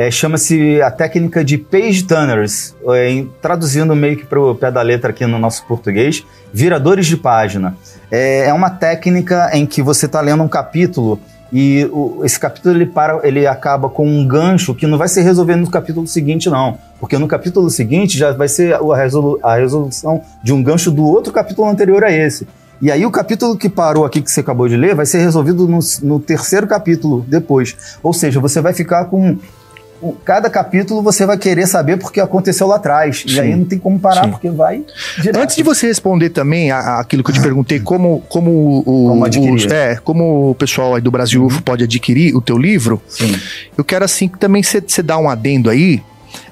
É, 0.00 0.10
Chama-se 0.10 0.80
a 0.80 0.90
técnica 0.90 1.44
de 1.44 1.58
page 1.58 2.04
turners, 2.04 2.74
é, 2.88 3.22
traduzindo 3.42 3.94
meio 3.94 4.16
que 4.16 4.24
para 4.24 4.40
o 4.40 4.54
pé 4.54 4.70
da 4.70 4.80
letra 4.80 5.10
aqui 5.10 5.26
no 5.26 5.38
nosso 5.38 5.62
português, 5.66 6.24
viradores 6.50 7.04
de 7.04 7.18
página. 7.18 7.76
É, 8.10 8.46
é 8.46 8.54
uma 8.54 8.70
técnica 8.70 9.50
em 9.52 9.66
que 9.66 9.82
você 9.82 10.06
está 10.06 10.22
lendo 10.22 10.42
um 10.42 10.48
capítulo 10.48 11.20
e 11.52 11.86
o, 11.92 12.22
esse 12.24 12.40
capítulo 12.40 12.74
ele, 12.74 12.86
para, 12.86 13.20
ele 13.24 13.46
acaba 13.46 13.90
com 13.90 14.08
um 14.08 14.26
gancho 14.26 14.74
que 14.74 14.86
não 14.86 14.96
vai 14.96 15.06
ser 15.06 15.20
resolvido 15.20 15.58
no 15.58 15.70
capítulo 15.70 16.06
seguinte, 16.06 16.48
não. 16.48 16.78
Porque 16.98 17.18
no 17.18 17.28
capítulo 17.28 17.68
seguinte 17.68 18.16
já 18.16 18.32
vai 18.32 18.48
ser 18.48 18.76
a, 18.76 18.96
resolu 18.96 19.38
a 19.42 19.56
resolução 19.56 20.22
de 20.42 20.50
um 20.50 20.62
gancho 20.62 20.90
do 20.90 21.04
outro 21.04 21.30
capítulo 21.30 21.68
anterior 21.68 22.02
a 22.04 22.10
esse. 22.10 22.48
E 22.80 22.90
aí 22.90 23.04
o 23.04 23.10
capítulo 23.10 23.54
que 23.54 23.68
parou 23.68 24.06
aqui 24.06 24.22
que 24.22 24.30
você 24.30 24.40
acabou 24.40 24.66
de 24.66 24.78
ler 24.78 24.94
vai 24.94 25.04
ser 25.04 25.18
resolvido 25.18 25.68
no, 25.68 25.80
no 26.02 26.18
terceiro 26.18 26.66
capítulo 26.66 27.22
depois. 27.28 27.76
Ou 28.02 28.14
seja, 28.14 28.40
você 28.40 28.62
vai 28.62 28.72
ficar 28.72 29.04
com 29.04 29.36
cada 30.24 30.48
capítulo 30.48 31.02
você 31.02 31.26
vai 31.26 31.36
querer 31.36 31.66
saber 31.66 31.98
porque 31.98 32.20
aconteceu 32.20 32.66
lá 32.66 32.76
atrás. 32.76 33.24
Sim. 33.26 33.34
E 33.34 33.40
aí 33.40 33.56
não 33.56 33.64
tem 33.64 33.78
como 33.78 33.98
parar, 33.98 34.24
Sim. 34.24 34.30
porque 34.30 34.50
vai. 34.50 34.84
Direto. 35.18 35.42
Antes 35.42 35.56
de 35.56 35.62
você 35.62 35.86
responder 35.86 36.30
também 36.30 36.70
aquilo 36.70 37.22
que 37.22 37.30
eu 37.30 37.34
te 37.34 37.40
perguntei, 37.40 37.80
como, 37.80 38.22
como 38.28 38.82
o. 38.86 39.08
Como 39.08 39.24
adquirir. 39.24 39.72
é, 39.72 39.96
como 39.96 40.50
o 40.50 40.54
pessoal 40.54 40.94
aí 40.94 41.00
do 41.00 41.10
Brasil 41.10 41.42
uhum. 41.42 41.60
pode 41.60 41.84
adquirir 41.84 42.34
o 42.34 42.40
teu 42.40 42.56
livro, 42.56 43.00
Sim. 43.08 43.34
eu 43.76 43.84
quero 43.84 44.04
assim 44.04 44.28
que 44.28 44.38
também 44.38 44.62
você 44.62 45.02
dá 45.02 45.18
um 45.18 45.28
adendo 45.28 45.70
aí 45.70 46.02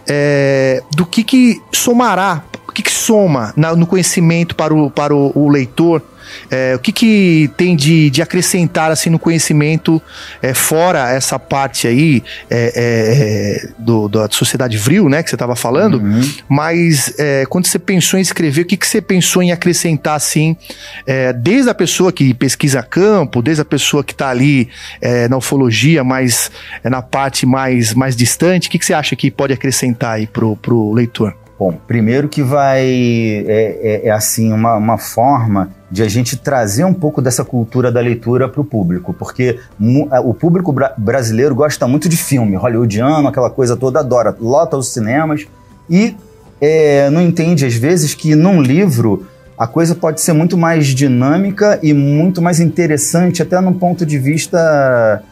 é, 0.08 0.82
do 0.94 1.04
que, 1.04 1.22
que 1.22 1.60
somará, 1.72 2.42
o 2.66 2.72
que, 2.72 2.82
que 2.82 2.92
soma 2.92 3.52
na, 3.56 3.76
no 3.76 3.86
conhecimento 3.86 4.54
para 4.56 4.74
o, 4.74 4.90
para 4.90 5.14
o, 5.14 5.32
o 5.34 5.48
leitor 5.48 6.02
é, 6.50 6.74
o 6.74 6.78
que, 6.78 6.92
que 6.92 7.50
tem 7.56 7.76
de, 7.76 8.10
de 8.10 8.22
acrescentar 8.22 8.90
assim 8.90 9.10
no 9.10 9.18
conhecimento 9.18 10.00
é, 10.42 10.54
fora 10.54 11.10
essa 11.10 11.38
parte 11.38 11.86
aí 11.86 12.22
é, 12.50 12.72
é 12.74 13.68
do, 13.78 14.08
da 14.08 14.28
sociedade 14.30 14.76
vril, 14.76 15.08
né, 15.08 15.22
que 15.22 15.30
você 15.30 15.36
estava 15.36 15.56
falando, 15.56 15.98
uhum. 15.98 16.20
mas 16.48 17.14
é, 17.18 17.44
quando 17.46 17.66
você 17.66 17.78
pensou 17.78 18.18
em 18.18 18.22
escrever, 18.22 18.62
o 18.62 18.64
que, 18.64 18.76
que 18.76 18.86
você 18.86 19.00
pensou 19.00 19.42
em 19.42 19.52
acrescentar 19.52 20.16
assim, 20.16 20.56
é, 21.06 21.32
desde 21.32 21.70
a 21.70 21.74
pessoa 21.74 22.12
que 22.12 22.32
pesquisa 22.34 22.82
campo, 22.82 23.42
desde 23.42 23.62
a 23.62 23.64
pessoa 23.64 24.02
que 24.04 24.12
está 24.12 24.30
ali 24.30 24.68
na 25.30 25.36
ufologia, 25.36 26.02
mas 26.02 26.50
na 26.84 27.02
parte 27.02 27.46
mais, 27.46 27.94
mais 27.94 28.16
distante, 28.16 28.68
o 28.68 28.70
que, 28.70 28.78
que 28.78 28.84
você 28.84 28.94
acha 28.94 29.16
que 29.16 29.30
pode 29.30 29.52
acrescentar 29.52 30.16
aí 30.16 30.26
pro, 30.26 30.56
pro 30.56 30.92
leitor? 30.92 31.34
Bom, 31.58 31.72
primeiro 31.88 32.28
que 32.28 32.40
vai 32.40 32.84
é, 32.86 33.78
é, 33.82 34.00
é, 34.04 34.10
assim 34.12 34.52
uma, 34.52 34.76
uma 34.76 34.96
forma 34.96 35.70
de 35.90 36.04
a 36.04 36.08
gente 36.08 36.36
trazer 36.36 36.84
um 36.84 36.94
pouco 36.94 37.20
dessa 37.20 37.44
cultura 37.44 37.90
da 37.90 38.00
leitura 38.00 38.48
para 38.48 38.60
o 38.60 38.64
público, 38.64 39.12
porque 39.12 39.58
o 40.22 40.32
público 40.32 40.70
bra 40.70 40.94
brasileiro 40.96 41.54
gosta 41.56 41.88
muito 41.88 42.08
de 42.08 42.16
filme, 42.16 42.54
hollywoodiano, 42.54 43.26
aquela 43.26 43.50
coisa 43.50 43.76
toda, 43.76 43.98
adora, 43.98 44.36
lota 44.38 44.76
os 44.76 44.92
cinemas 44.92 45.46
e 45.90 46.14
é, 46.60 47.10
não 47.10 47.20
entende 47.20 47.66
às 47.66 47.74
vezes 47.74 48.14
que 48.14 48.36
num 48.36 48.62
livro 48.62 49.26
a 49.58 49.66
coisa 49.66 49.96
pode 49.96 50.20
ser 50.20 50.34
muito 50.34 50.56
mais 50.56 50.86
dinâmica 50.86 51.80
e 51.82 51.92
muito 51.92 52.40
mais 52.40 52.60
interessante, 52.60 53.42
até 53.42 53.60
num 53.60 53.72
ponto 53.72 54.06
de 54.06 54.16
vista 54.16 55.22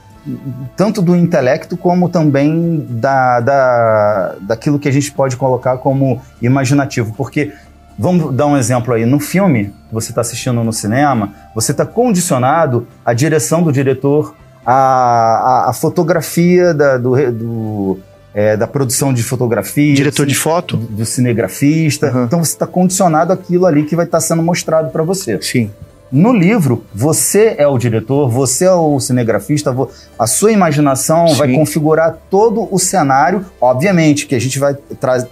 tanto 0.76 1.00
do 1.00 1.14
intelecto 1.14 1.76
como 1.76 2.08
também 2.08 2.86
da, 2.88 3.40
da, 3.40 4.34
daquilo 4.40 4.78
que 4.78 4.88
a 4.88 4.92
gente 4.92 5.10
pode 5.12 5.36
colocar 5.36 5.78
como 5.78 6.20
imaginativo. 6.40 7.14
Porque, 7.16 7.52
vamos 7.98 8.34
dar 8.34 8.46
um 8.46 8.56
exemplo 8.56 8.94
aí, 8.94 9.06
no 9.06 9.20
filme 9.20 9.72
que 9.88 9.94
você 9.94 10.10
está 10.10 10.20
assistindo 10.20 10.62
no 10.62 10.72
cinema, 10.72 11.32
você 11.55 11.72
está 11.72 11.86
condicionado 11.86 12.86
à 13.05 13.12
direção 13.12 13.62
do 13.62 13.72
diretor, 13.72 14.34
à, 14.64 14.72
à, 14.72 15.70
à 15.70 15.72
fotografia 15.72 16.74
da, 16.74 16.98
do, 16.98 17.32
do 17.32 17.98
é, 18.36 18.55
da 18.55 18.66
produção 18.66 19.14
de 19.14 19.22
fotografia. 19.22 19.94
Diretor 19.94 20.26
de 20.26 20.34
foto? 20.34 20.76
Do, 20.76 20.86
do 20.88 21.06
cinegrafista. 21.06 22.12
Uhum. 22.12 22.24
Então 22.24 22.44
você 22.44 22.52
está 22.52 22.66
condicionado 22.66 23.32
àquilo 23.32 23.64
ali 23.64 23.84
que 23.84 23.96
vai 23.96 24.05
estar 24.05 24.18
tá 24.18 24.20
sendo 24.20 24.42
mostrado 24.42 24.90
para 24.90 25.02
você. 25.02 25.40
Sim. 25.40 25.70
No 26.10 26.33
livro, 26.33 26.85
você 26.94 27.57
é 27.59 27.67
o 27.67 27.76
diretor, 27.76 28.28
você 28.28 28.65
é 28.65 28.73
o 28.73 29.01
cinegrafista, 29.01 29.75
a 30.17 30.26
sua 30.26 30.52
imaginação 30.52 31.26
Sim. 31.26 31.35
vai 31.35 31.52
configurar 31.52 32.17
todo 32.31 32.68
o 32.70 32.78
cenário. 32.78 33.44
Obviamente 33.60 34.26
que 34.26 34.35
a 34.35 34.39
gente 34.39 34.59
vai 34.59 34.76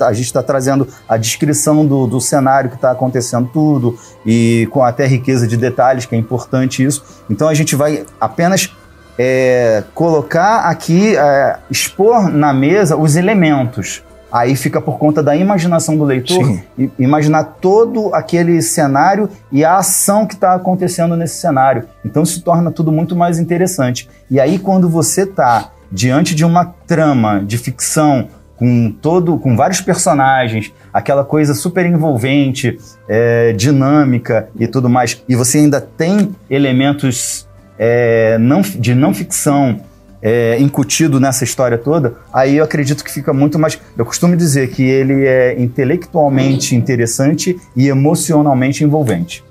a 0.01 0.13
gente 0.13 0.27
está 0.27 0.43
trazendo 0.43 0.89
a 1.09 1.17
descrição 1.17 1.87
do, 1.87 2.07
do 2.07 2.21
cenário 2.21 2.71
que 2.71 2.77
está 2.77 2.91
acontecendo 2.91 3.49
tudo 3.53 3.97
e 4.27 4.67
com 4.71 4.83
até 4.83 5.07
riqueza 5.07 5.47
de 5.47 5.57
detalhes, 5.57 6.07
que 6.07 6.15
é 6.17 6.19
importante 6.19 6.85
isso. 6.85 7.05
Então 7.31 7.49
a 7.49 7.55
gente 7.55 7.77
vai 7.77 8.05
apenas 8.21 8.73
é, 9.17 9.85
colocar 9.95 10.61
aqui, 10.63 11.17
é, 11.17 11.57
expor 11.71 12.29
na 12.29 12.53
mesa 12.53 12.97
os 12.97 13.15
elementos. 13.15 14.03
Aí 14.35 14.57
fica 14.57 14.81
por 14.81 14.99
conta 14.99 15.23
da 15.23 15.37
imaginação 15.37 15.97
do 15.97 16.03
leitor, 16.03 16.45
Sim. 16.45 16.91
imaginar 16.99 17.45
todo 17.61 18.13
aquele 18.13 18.61
cenário 18.61 19.29
e 19.53 19.65
a 19.65 19.77
ação 19.77 20.27
que 20.27 20.35
está 20.35 20.55
acontecendo 20.55 21.17
nesse 21.17 21.37
cenário. 21.37 21.85
Então 22.05 22.25
se 22.25 22.41
torna 22.41 22.73
tudo 22.73 22.91
muito 22.91 23.15
mais 23.15 23.39
interessante. 23.39 24.09
E 24.29 24.41
aí 24.41 24.59
quando 24.59 24.89
você 24.89 25.23
está 25.23 25.71
diante 25.89 26.35
de 26.35 26.45
uma 26.45 26.65
trama 26.65 27.45
de 27.47 27.57
ficção 27.57 28.27
com 28.57 28.91
todo, 28.91 29.39
com 29.39 29.55
vários 29.55 29.81
personagens, 29.81 30.73
aquela 30.93 31.25
coisa 31.25 31.55
super 31.55 31.87
envolvente, 31.87 32.77
é, 33.09 33.53
dinâmica 33.53 34.49
e 34.59 34.67
tudo 34.67 34.89
mais, 34.89 35.23
e 35.29 35.37
você 35.37 35.59
ainda 35.59 35.81
tem 35.81 36.35
elementos 36.51 37.49
é, 37.79 38.37
não, 38.39 38.63
de 38.63 38.97
não 38.97 39.15
ficção 39.15 39.81
é, 40.25 40.57
incutido 40.59 41.21
nessa 41.21 41.45
história 41.45 41.77
toda, 41.77 42.15
aí 42.33 42.57
eu 42.57 42.65
acredito 42.65 43.05
que 43.05 43.13
fica 43.13 43.31
muito 43.31 43.59
mais. 43.59 43.79
Eu 43.97 44.07
costumo 44.07 44.35
dizer 44.35 44.71
que 44.71 44.83
ele 44.83 45.27
é 45.27 45.61
intelectualmente 45.61 46.75
interessante 46.75 47.61
e 47.77 47.89
emocionalmente 47.89 48.83
envolvente. 48.83 49.45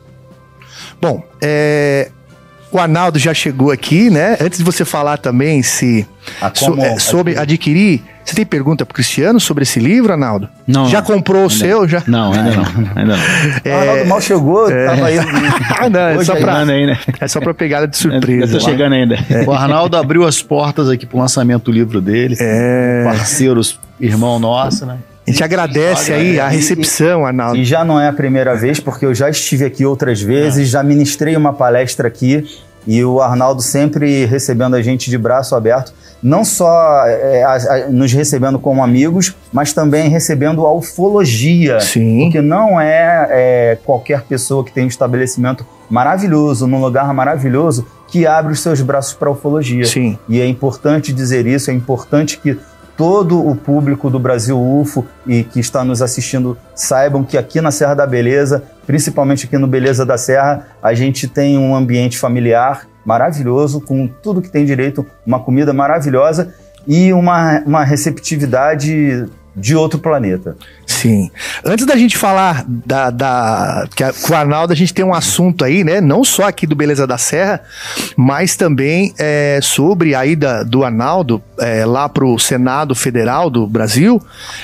Bom, 1.00 1.24
é, 1.40 2.10
o 2.72 2.80
Arnaldo 2.80 3.20
já 3.20 3.36
chegou 3.36 3.70
aqui, 3.70 4.10
né? 4.10 4.36
Antes 4.42 4.58
de 4.58 4.66
você 4.66 4.84
falar 4.84 5.18
também 5.18 5.62
se 5.62 6.08
so, 6.56 6.80
é, 6.82 6.98
sobre 6.98 7.38
adquirir, 7.38 8.02
você 8.24 8.36
tem 8.36 8.46
pergunta 8.46 8.86
pro 8.86 8.96
Cristiano 8.96 9.40
sobre 9.40 9.64
esse 9.64 9.80
livro, 9.80 10.12
Arnaldo? 10.12 10.50
Não. 10.66 10.88
Já 10.88 11.02
comprou 11.02 11.46
o 11.46 11.50
seu? 11.50 11.88
Já? 11.88 12.04
Não, 12.08 12.32
ainda 12.32 12.52
não. 12.52 12.64
Ainda 12.96 13.18
não. 13.18 13.24
É... 13.64 13.74
Arnaldo 13.74 14.06
mal 14.06 14.22
chegou, 14.22 14.72
é... 14.72 14.86
tava 14.86 15.06
aí. 15.08 15.18
ah, 15.80 15.90
não, 15.90 16.00
é 16.00 16.24
só, 16.24 16.36
pra, 16.36 16.60
aí, 16.60 16.86
né? 16.86 16.98
é 17.20 17.28
só 17.28 17.40
pra 17.40 17.54
pegada 17.54 17.88
de 17.88 17.98
surpresa. 17.98 18.56
Eu 18.56 18.60
tô 18.60 18.66
chegando 18.66 18.94
ainda. 18.94 19.18
É. 19.30 19.44
O 19.44 19.52
Arnaldo 19.52 19.98
abriu 19.98 20.26
as 20.26 20.42
portas 20.42 20.90
aqui 20.90 21.06
pro 21.06 21.18
lançamento 21.18 21.66
do 21.66 21.72
livro 21.72 22.00
dele. 22.00 22.36
É. 22.40 23.04
Parceiros, 23.04 23.80
irmão 24.00 24.40
nosso, 24.40 24.86
né? 24.86 24.98
A 25.26 25.32
gente 25.32 25.44
agradece 25.44 26.12
aí 26.12 26.38
a 26.38 26.50
recepção, 26.50 27.26
Arnaldo. 27.26 27.58
E 27.58 27.64
já 27.64 27.86
não 27.86 28.00
é 28.00 28.10
a 28.10 28.14
primeira 28.14 28.56
vez, 28.56 28.80
porque 28.80 29.06
eu 29.06 29.16
já 29.16 29.30
estive 29.30 29.64
aqui 29.64 29.86
outras 29.86 30.22
vezes, 30.22 30.70
já 30.70 30.84
ministrei 30.84 31.36
uma 31.38 31.54
palestra 31.54 32.10
aqui 32.10 32.46
e 32.86 33.04
o 33.04 33.22
Arnaldo 33.22 33.62
sempre 33.62 34.26
recebendo 34.26 34.76
a 34.76 34.82
gente 34.82 35.10
de 35.10 35.18
braço 35.18 35.56
aberto, 35.56 35.94
não 36.22 36.46
só 36.46 37.06
é, 37.06 37.44
a, 37.44 37.54
a, 37.54 37.90
nos 37.90 38.14
recebendo 38.14 38.58
como 38.58 38.84
amigos, 38.84 39.36
mas 39.52 39.74
também 39.74 40.10
recebendo 40.10 40.66
a 40.66 40.74
ufologia. 40.74 41.80
Sim. 41.82 42.24
Porque 42.24 42.42
não 42.42 42.80
é, 42.80 43.28
é 43.30 43.78
qualquer 43.84 44.24
pessoa 44.24 44.64
que 44.64 44.72
tem 44.72 44.86
um 44.86 44.88
estabelecimento 44.88 45.66
maravilhoso, 45.90 46.66
num 46.66 46.80
lugar 46.80 47.14
maravilhoso, 47.14 47.86
que 48.08 48.26
abre 48.26 48.54
os 48.54 48.62
seus 48.62 48.80
braços 48.82 49.14
para 49.14 49.28
a 49.28 49.32
ufologia. 49.32 49.86
Sim. 49.86 50.18
E 50.30 50.40
é 50.40 50.48
importante 50.48 51.12
dizer 51.12 51.46
isso, 51.46 51.72
é 51.72 51.74
importante 51.74 52.38
que 52.38 52.58
todo 52.96 53.46
o 53.46 53.56
público 53.56 54.10
do 54.10 54.20
Brasil 54.20 54.60
UFO 54.60 55.06
e 55.26 55.44
que 55.44 55.60
está 55.60 55.84
nos 55.84 56.02
assistindo 56.02 56.58
saibam 56.76 57.24
que 57.24 57.38
aqui 57.38 57.60
na 57.60 57.72
Serra 57.72 57.96
da 57.96 58.08
Beleza, 58.08 58.64
principalmente 58.86 59.46
aqui 59.46 59.58
no 59.58 59.68
Beleza 59.68 60.06
da 60.06 60.18
Serra, 60.18 60.68
a 60.82 60.94
gente 60.94 61.28
tem 61.28 61.58
um 61.58 61.76
ambiente 61.76 62.18
familiar 62.18 62.88
maravilhoso, 63.06 63.82
com 63.82 64.08
tudo 64.08 64.42
que 64.42 64.50
tem 64.50 64.66
direito, 64.66 65.06
uma 65.26 65.40
comida 65.40 65.74
maravilhosa 65.74 66.54
e 66.88 67.12
uma, 67.14 67.62
uma 67.66 67.84
receptividade 67.84 69.26
de 69.56 69.76
outro 69.76 70.00
planeta. 70.00 70.58
Sim. 70.86 71.30
Antes 71.64 71.86
da 71.86 71.96
gente 71.96 72.18
falar 72.18 72.66
da, 72.68 73.10
da 73.10 73.88
que 73.96 74.04
a, 74.04 74.12
com 74.12 74.34
o 74.34 74.36
Arnaldo, 74.36 74.74
a 74.74 74.76
gente 74.76 74.94
tem 74.94 75.06
um 75.06 75.14
assunto 75.14 75.64
aí, 75.64 75.84
né? 75.84 76.02
Não 76.02 76.24
só 76.24 76.48
aqui 76.48 76.66
do 76.66 76.76
Beleza 76.76 77.06
da 77.06 77.18
Serra, 77.18 77.62
mas 78.16 78.56
também 78.56 79.14
é, 79.20 79.60
sobre 79.62 80.16
a 80.16 80.26
ida 80.26 80.64
do 80.64 80.84
Arnaldo 80.84 81.42
é, 81.60 81.86
lá 81.86 82.10
pro 82.10 82.38
Senado 82.40 82.96
Federal 82.96 83.50
do 83.50 83.68
Brasil. 83.68 84.22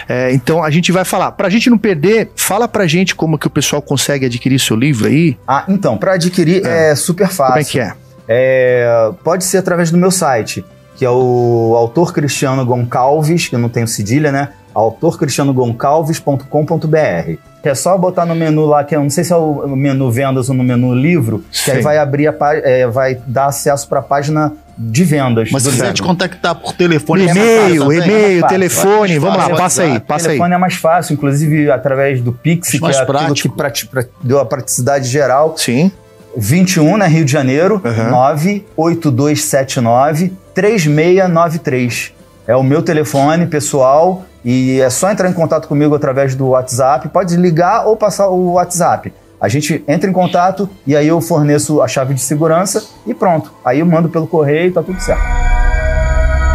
É, 0.08 0.34
então 0.34 0.64
a 0.64 0.69
gente 0.72 0.92
vai 0.92 1.06
falar. 1.06 1.32
Pra 1.34 1.50
gente 1.50 1.69
não 1.69 1.77
perder, 1.77 2.32
fala 2.35 2.68
pra 2.68 2.88
gente 2.88 3.14
como 3.16 3.38
que 3.38 3.48
o 3.48 3.50
pessoal 3.50 3.82
consegue 3.82 4.26
adquirir 4.26 4.59
seu 4.59 4.76
livro 4.76 5.08
aí. 5.08 5.38
Ah, 5.48 5.66
então, 5.68 5.98
para 5.98 6.14
adquirir 6.14 6.66
é. 6.66 6.92
é 6.92 6.95
super 6.95 7.27
fácil. 7.27 7.45
Como 7.45 7.59
é 7.59 7.64
que 7.64 7.80
é? 7.80 7.93
é? 8.27 9.11
Pode 9.24 9.43
ser 9.43 9.58
através 9.58 9.92
do 9.92 9.98
meu 9.98 10.09
site, 10.11 10.66
que 10.95 11.06
é 11.06 11.09
o 11.09 11.74
autor 11.77 12.11
Cristiano 12.11 12.66
Goncalves, 12.66 13.48
que 13.48 13.56
eu 13.56 13.59
não 13.59 13.69
tenho 13.69 13.88
cedilha, 13.88 14.32
né? 14.32 14.50
autorcristianogoncalves.com.br. 14.73 17.49
É 17.61 17.75
só 17.75 17.98
botar 17.98 18.25
no 18.25 18.33
menu 18.33 18.65
lá, 18.65 18.85
que 18.85 18.95
eu 18.95 19.01
não 19.01 19.09
sei 19.09 19.25
se 19.25 19.33
é 19.33 19.35
o 19.35 19.67
menu 19.67 20.09
vendas 20.09 20.49
ou 20.49 20.56
no 20.56 20.64
menu 20.64 20.95
livro, 20.95 21.43
Sim. 21.51 21.65
que 21.65 21.72
aí 21.72 21.81
vai 21.81 21.98
abrir 21.98 22.27
a 22.27 22.35
é, 22.64 22.88
vai 22.88 23.19
dar 23.27 23.48
acesso 23.48 23.85
para 23.88 23.99
a 23.99 24.01
página 24.01 24.53
de 24.77 25.03
vendas. 25.03 25.49
Mas 25.51 25.64
se 25.64 25.72
quiser 25.72 25.91
te 25.91 26.01
contactar 26.01 26.56
por 26.56 26.72
telefone, 26.72 27.27
e-mail, 27.27 27.91
é 27.91 27.98
e-mail, 27.98 28.48
telefone, 28.48 29.15
é 29.15 29.19
vamos 29.19 29.38
lá, 29.38 29.49
passa 29.49 29.83
aí, 29.83 29.99
passa 29.99 30.30
aí. 30.30 30.35
telefone 30.35 30.56
é 30.56 30.57
mais 30.57 30.75
fácil, 30.75 31.11
inclusive 31.14 31.69
através 31.69 32.22
do 32.22 32.31
Pix, 32.31 32.72
que 32.72 32.77
é 32.77 33.06
prático. 33.06 33.53
que 33.57 34.07
deu 34.23 34.39
a 34.39 34.45
praticidade 34.45 35.09
geral. 35.09 35.53
Sim. 35.57 35.91
21, 36.38 36.98
né, 36.98 37.07
Rio 37.07 37.25
de 37.25 37.31
Janeiro, 37.31 37.81
uhum. 37.83 38.11
98279 38.11 40.31
3693. 40.53 42.14
É 42.48 42.56
o 42.56 42.64
meu 42.64 42.81
telefone 42.81 43.48
pessoal 43.48 44.23
e 44.43 44.80
é 44.80 44.90
só 44.90 45.11
entrar 45.11 45.30
em 45.30 45.34
contato 45.34 45.68
comigo 45.68 45.95
através 45.95 46.35
do 46.35 46.50
WhatsApp. 46.50 47.09
Pode 47.09 47.35
ligar 47.35 47.85
ou 47.85 47.95
passar 47.95 48.30
o 48.30 48.53
WhatsApp. 48.53 49.14
A 49.40 49.48
gente 49.48 49.84
entra 49.88 50.09
em 50.09 50.14
contato 50.14 50.69
e 50.85 50.95
aí 50.95 51.08
eu 51.08 51.22
forneço 51.22 51.82
a 51.82 51.88
chave 51.88 52.14
de 52.14 52.22
segurança 52.22 52.84
e 53.08 53.14
pronto. 53.14 53.51
Aí 53.64 53.80
eu 53.80 53.85
mando 53.85 54.09
pelo 54.09 54.27
correio 54.27 54.68
e 54.68 54.72
tá 54.72 54.84
tudo 54.84 55.00
certo. 55.00 55.24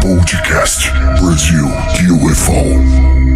Podcast 0.01 0.91
Brasil 1.19 1.65
UFO. 2.23 3.34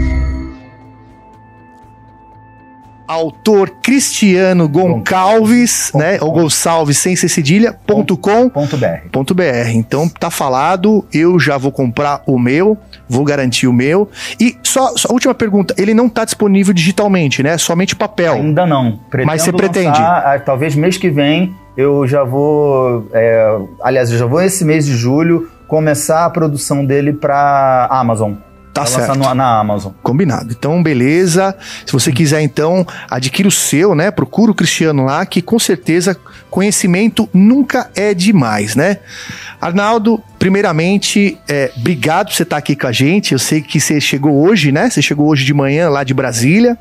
Autor 3.10 3.72
Cristiano 3.82 4.70
Goncalves, 4.70 5.92
né? 5.96 6.20
Ou 6.22 6.32
Gonçalves 6.32 7.00
sem 7.00 7.16
ser 7.16 7.28
cedilha, 7.28 7.76
ponto 7.88 8.16
com, 8.16 8.48
ponto 8.50 8.78
br. 8.78 9.10
Ponto 9.12 9.34
br. 9.34 9.72
Então 9.74 10.08
tá 10.08 10.30
falado, 10.30 11.04
eu 11.12 11.40
já 11.40 11.58
vou 11.58 11.72
comprar 11.72 12.22
o 12.28 12.38
meu, 12.38 12.78
vou 13.10 13.26
garantir 13.26 13.66
o 13.66 13.74
meu. 13.74 14.08
E 14.40 14.56
só, 14.64 14.96
só 14.96 15.12
última 15.12 15.34
pergunta, 15.34 15.74
ele 15.76 15.96
não 15.96 16.08
tá 16.08 16.24
disponível 16.24 16.72
digitalmente, 16.72 17.42
né? 17.42 17.58
Somente 17.58 17.96
papel. 17.96 18.36
Ainda 18.36 18.68
não. 18.68 19.00
Pretendo 19.10 19.26
Mas 19.28 19.42
você 19.42 19.52
pretende? 19.52 19.88
Lançar, 19.88 20.36
ah, 20.36 20.40
talvez 20.40 20.76
mês 20.76 20.96
que 20.96 21.10
vem 21.10 21.56
eu 21.76 22.06
já 22.06 22.24
vou, 22.24 23.08
é, 23.12 23.58
aliás, 23.82 24.12
eu 24.12 24.20
já 24.20 24.26
vou 24.28 24.42
esse 24.42 24.64
mês 24.64 24.86
de 24.86 24.94
julho 24.96 25.50
começar 25.68 26.26
a 26.26 26.30
produção 26.30 26.86
dele 26.86 27.14
para 27.14 27.88
Amazon. 27.90 28.34
Tá 28.80 28.86
certo. 28.86 29.18
No, 29.18 29.34
na 29.34 29.60
Amazon. 29.60 29.92
Combinado. 30.02 30.52
Então, 30.52 30.82
beleza. 30.82 31.56
Se 31.86 31.92
você 31.94 32.12
quiser, 32.12 32.42
então, 32.42 32.86
adquira 33.10 33.48
o 33.48 33.52
seu, 33.52 33.96
né? 33.96 34.12
Procura 34.12 34.52
o 34.52 34.56
Cristiano 34.56 35.06
lá, 35.06 35.26
que 35.26 35.42
com 35.42 35.60
certeza 35.60 36.18
conhecimento 36.50 37.30
nunca 37.34 37.90
é 37.96 38.14
demais, 38.14 38.76
né? 38.76 38.98
Arnaldo, 39.62 40.24
primeiramente, 40.40 41.38
é, 41.48 41.70
obrigado 41.76 42.28
por 42.28 42.34
você 42.34 42.44
estar 42.44 42.58
aqui 42.58 42.76
com 42.76 42.88
a 42.88 42.92
gente. 42.92 43.34
Eu 43.34 43.40
sei 43.40 43.62
que 43.62 43.80
você 43.80 44.00
chegou 44.00 44.48
hoje, 44.48 44.72
né? 44.72 44.90
Você 44.90 45.02
chegou 45.02 45.28
hoje 45.28 45.44
de 45.44 45.54
manhã 45.54 45.90
lá 45.90 46.04
de 46.04 46.14
Brasília. 46.14 46.78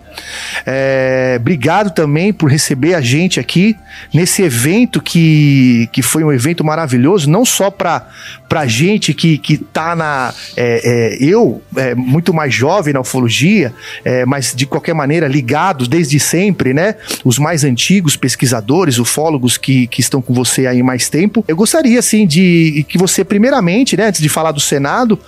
É, 0.64 1.36
obrigado 1.40 1.90
também 1.90 2.32
por 2.32 2.48
receber 2.48 2.94
a 2.94 3.00
gente 3.00 3.40
aqui 3.40 3.76
nesse 4.14 4.42
evento 4.42 5.02
que, 5.02 5.88
que 5.92 6.02
foi 6.02 6.22
um 6.22 6.32
evento 6.32 6.64
maravilhoso, 6.64 7.28
não 7.28 7.44
só 7.44 7.68
para 7.68 8.06
a 8.48 8.66
gente 8.66 9.12
que, 9.12 9.38
que 9.38 9.58
tá 9.58 9.96
na. 9.96 10.32
É, 10.56 11.16
é 11.18 11.24
eu, 11.24 11.60
é, 11.90 11.94
muito 11.94 12.32
mais 12.34 12.54
jovem 12.54 12.92
na 12.92 13.00
ufologia, 13.00 13.72
é, 14.04 14.24
mas 14.24 14.54
de 14.54 14.66
qualquer 14.66 14.94
maneira 14.94 15.26
ligados 15.26 15.88
desde 15.88 16.18
sempre, 16.20 16.74
né? 16.74 16.94
Os 17.24 17.38
mais 17.38 17.64
antigos 17.64 18.16
pesquisadores, 18.16 18.98
ufólogos 18.98 19.56
que, 19.56 19.86
que 19.86 20.00
estão 20.00 20.20
com 20.20 20.34
você 20.34 20.66
aí 20.66 20.82
mais 20.82 21.08
tempo. 21.08 21.44
Eu 21.46 21.56
gostaria, 21.56 21.98
assim, 21.98 22.26
de 22.26 22.84
que 22.88 22.98
você, 22.98 23.24
primeiramente, 23.24 23.96
né, 23.96 24.06
antes 24.06 24.20
de 24.20 24.28
falar 24.28 24.52
do 24.52 24.60
Senado, 24.60 25.18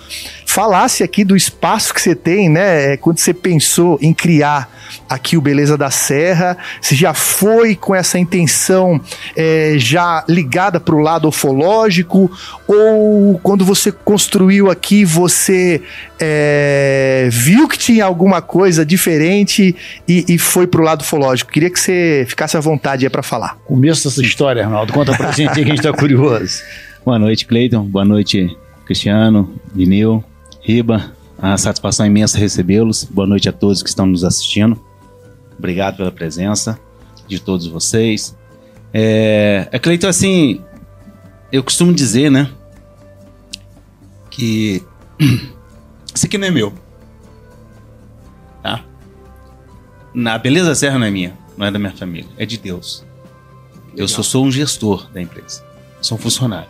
falasse 0.51 1.01
aqui 1.01 1.23
do 1.23 1.35
espaço 1.35 1.93
que 1.93 2.01
você 2.01 2.13
tem, 2.13 2.49
né, 2.49 2.97
quando 2.97 3.19
você 3.19 3.33
pensou 3.33 3.97
em 4.01 4.13
criar 4.13 4.69
aqui 5.09 5.37
o 5.37 5.41
Beleza 5.41 5.77
da 5.77 5.89
Serra, 5.89 6.57
se 6.81 6.93
já 6.93 7.13
foi 7.13 7.73
com 7.73 7.95
essa 7.95 8.19
intenção 8.19 8.99
é, 9.33 9.75
já 9.77 10.25
ligada 10.27 10.77
para 10.77 10.93
o 10.93 10.99
lado 10.99 11.29
ufológico, 11.29 12.29
ou 12.67 13.39
quando 13.41 13.63
você 13.63 13.93
construiu 13.93 14.69
aqui, 14.69 15.05
você 15.05 15.81
é, 16.19 17.29
viu 17.31 17.65
que 17.69 17.77
tinha 17.77 18.03
alguma 18.03 18.41
coisa 18.41 18.85
diferente 18.85 19.73
e, 20.05 20.25
e 20.27 20.37
foi 20.37 20.67
para 20.67 20.81
o 20.81 20.83
lado 20.83 20.99
ufológico. 21.01 21.49
Queria 21.49 21.69
que 21.69 21.79
você 21.79 22.25
ficasse 22.27 22.57
à 22.57 22.59
vontade 22.59 23.05
aí 23.05 23.09
para 23.09 23.23
falar. 23.23 23.57
Começo 23.65 24.09
dessa 24.09 24.21
história, 24.21 24.65
Arnaldo. 24.65 24.91
Conta 24.91 25.15
pra 25.15 25.31
gente 25.31 25.49
aí 25.49 25.55
que 25.55 25.61
a 25.61 25.75
gente 25.75 25.79
está 25.79 25.93
curioso. 25.93 26.61
Boa 27.05 27.17
noite, 27.17 27.45
Cleiton. 27.45 27.83
Boa 27.83 28.05
noite, 28.05 28.55
Cristiano, 28.85 29.53
Vinil, 29.73 30.23
Riba. 30.61 31.11
A 31.37 31.57
satisfação 31.57 32.05
imensa 32.05 32.37
recebê-los. 32.37 33.03
Boa 33.03 33.27
noite 33.27 33.49
a 33.49 33.51
todos 33.51 33.81
que 33.81 33.89
estão 33.89 34.05
nos 34.05 34.23
assistindo. 34.23 34.79
Obrigado 35.57 35.97
pela 35.97 36.11
presença 36.11 36.79
de 37.27 37.39
todos 37.39 37.65
vocês. 37.65 38.37
É, 38.93 39.67
é 39.71 39.79
Cleiton, 39.79 40.07
assim, 40.07 40.61
eu 41.51 41.63
costumo 41.63 41.93
dizer, 41.93 42.29
né, 42.29 42.51
que 44.29 44.83
isso 46.13 46.25
aqui 46.25 46.37
não 46.37 46.47
é 46.47 46.51
meu. 46.51 46.73
Tá? 48.61 48.83
Na 50.13 50.37
Beleza 50.37 50.75
Serra 50.75 50.99
não 50.99 51.07
é 51.07 51.11
minha, 51.11 51.37
não 51.57 51.65
é 51.65 51.71
da 51.71 51.79
minha 51.79 51.91
família, 51.91 52.29
é 52.37 52.45
de 52.45 52.57
Deus. 52.57 53.03
Eu 53.95 54.07
só 54.07 54.21
sou 54.21 54.45
um 54.45 54.51
gestor 54.51 55.09
da 55.11 55.21
empresa, 55.21 55.63
sou 56.01 56.17
um 56.17 56.21
funcionário. 56.21 56.69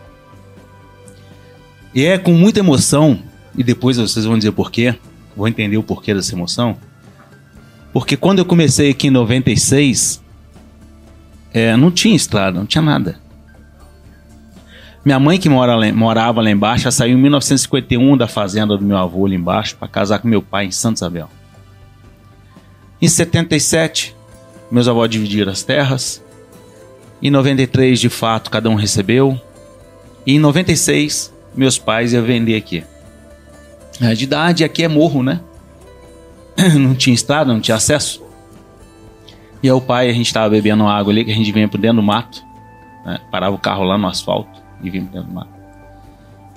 E 1.94 2.04
é 2.04 2.16
com 2.16 2.32
muita 2.32 2.60
emoção, 2.60 3.22
e 3.56 3.62
depois 3.62 3.96
vocês 3.96 4.24
vão 4.24 4.38
dizer 4.38 4.52
porquê, 4.52 4.94
vou 5.36 5.46
entender 5.46 5.76
o 5.76 5.82
porquê 5.82 6.14
dessa 6.14 6.34
emoção. 6.34 6.76
Porque 7.92 8.16
quando 8.16 8.38
eu 8.38 8.44
comecei 8.44 8.90
aqui 8.90 9.08
em 9.08 9.10
96, 9.10 10.22
é, 11.52 11.76
não 11.76 11.90
tinha 11.90 12.16
estrada, 12.16 12.58
não 12.58 12.66
tinha 12.66 12.82
nada. 12.82 13.20
Minha 15.04 15.18
mãe, 15.18 15.38
que 15.38 15.48
mora 15.48 15.74
lá, 15.74 15.92
morava 15.92 16.40
lá 16.40 16.50
embaixo, 16.50 16.90
saiu 16.92 17.18
em 17.18 17.20
1951 17.20 18.16
da 18.16 18.28
fazenda 18.28 18.76
do 18.76 18.84
meu 18.84 18.96
avô 18.96 19.26
ali 19.26 19.34
embaixo 19.34 19.76
para 19.76 19.88
casar 19.88 20.20
com 20.20 20.28
meu 20.28 20.40
pai 20.40 20.66
em 20.66 20.70
Santa 20.70 20.98
Isabel. 20.98 21.28
Em 23.00 23.08
77, 23.08 24.14
meus 24.70 24.86
avós 24.86 25.10
dividiram 25.10 25.50
as 25.50 25.62
terras. 25.62 26.22
Em 27.20 27.30
93, 27.30 27.98
de 27.98 28.08
fato, 28.08 28.48
cada 28.48 28.70
um 28.70 28.76
recebeu. 28.76 29.38
E 30.24 30.36
em 30.36 30.38
96, 30.38 31.34
meus 31.54 31.78
pais 31.78 32.12
iam 32.12 32.22
vender 32.22 32.54
aqui. 32.54 32.84
A 34.00 34.14
de 34.14 34.24
idade 34.24 34.64
aqui 34.64 34.82
é 34.84 34.88
morro, 34.88 35.22
né? 35.22 35.40
Não 36.78 36.94
tinha 36.94 37.14
estrada, 37.14 37.52
não 37.52 37.60
tinha 37.60 37.76
acesso. 37.76 38.22
E 39.62 39.68
aí 39.68 39.72
o 39.72 39.80
pai, 39.80 40.10
a 40.10 40.12
gente 40.12 40.26
estava 40.26 40.50
bebendo 40.50 40.86
água 40.86 41.12
ali, 41.12 41.24
que 41.24 41.30
a 41.30 41.34
gente 41.34 41.50
vinha 41.52 41.68
por 41.68 41.78
dentro 41.78 41.96
do 41.96 42.02
mato. 42.02 42.42
Né? 43.06 43.20
Parava 43.30 43.54
o 43.54 43.58
carro 43.58 43.84
lá 43.84 43.96
no 43.96 44.08
asfalto 44.08 44.60
e 44.82 44.90
vinha 44.90 45.04
por 45.04 45.12
dentro 45.12 45.28
do 45.28 45.34
mato. 45.34 45.50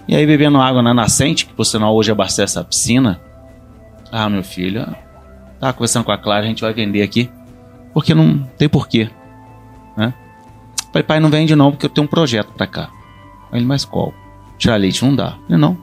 E 0.08 0.16
aí 0.16 0.26
bebendo 0.26 0.60
água 0.60 0.82
na 0.82 0.94
nascente, 0.94 1.46
que 1.46 1.54
por 1.54 1.66
sinal 1.66 1.96
hoje 1.96 2.12
abastece 2.12 2.60
a 2.60 2.64
piscina. 2.64 3.22
Ah, 4.12 4.30
meu 4.30 4.44
filho, 4.44 4.86
tava 5.60 5.74
conversando 5.74 6.06
com 6.06 6.12
a 6.12 6.18
Clara, 6.18 6.46
a 6.46 6.48
gente 6.48 6.62
vai 6.62 6.74
vender 6.74 7.02
aqui. 7.02 7.30
Porque 7.94 8.14
não 8.14 8.40
tem 8.58 8.68
porquê. 8.68 9.10
Né? 9.96 10.14
Pai, 10.92 11.04
pai, 11.04 11.20
não 11.20 11.30
vende 11.30 11.56
não, 11.56 11.72
porque 11.72 11.86
eu 11.86 11.90
tenho 11.90 12.06
um 12.06 12.10
projeto 12.10 12.54
para 12.54 12.68
cá. 12.68 12.90
Aí 13.52 13.60
ele, 13.60 13.66
mas 13.66 13.86
qual? 13.86 14.14
Tirar 14.58 14.78
leite 14.78 15.04
não 15.04 15.16
dá. 15.16 15.38
Ele, 15.50 15.58
não. 15.58 15.78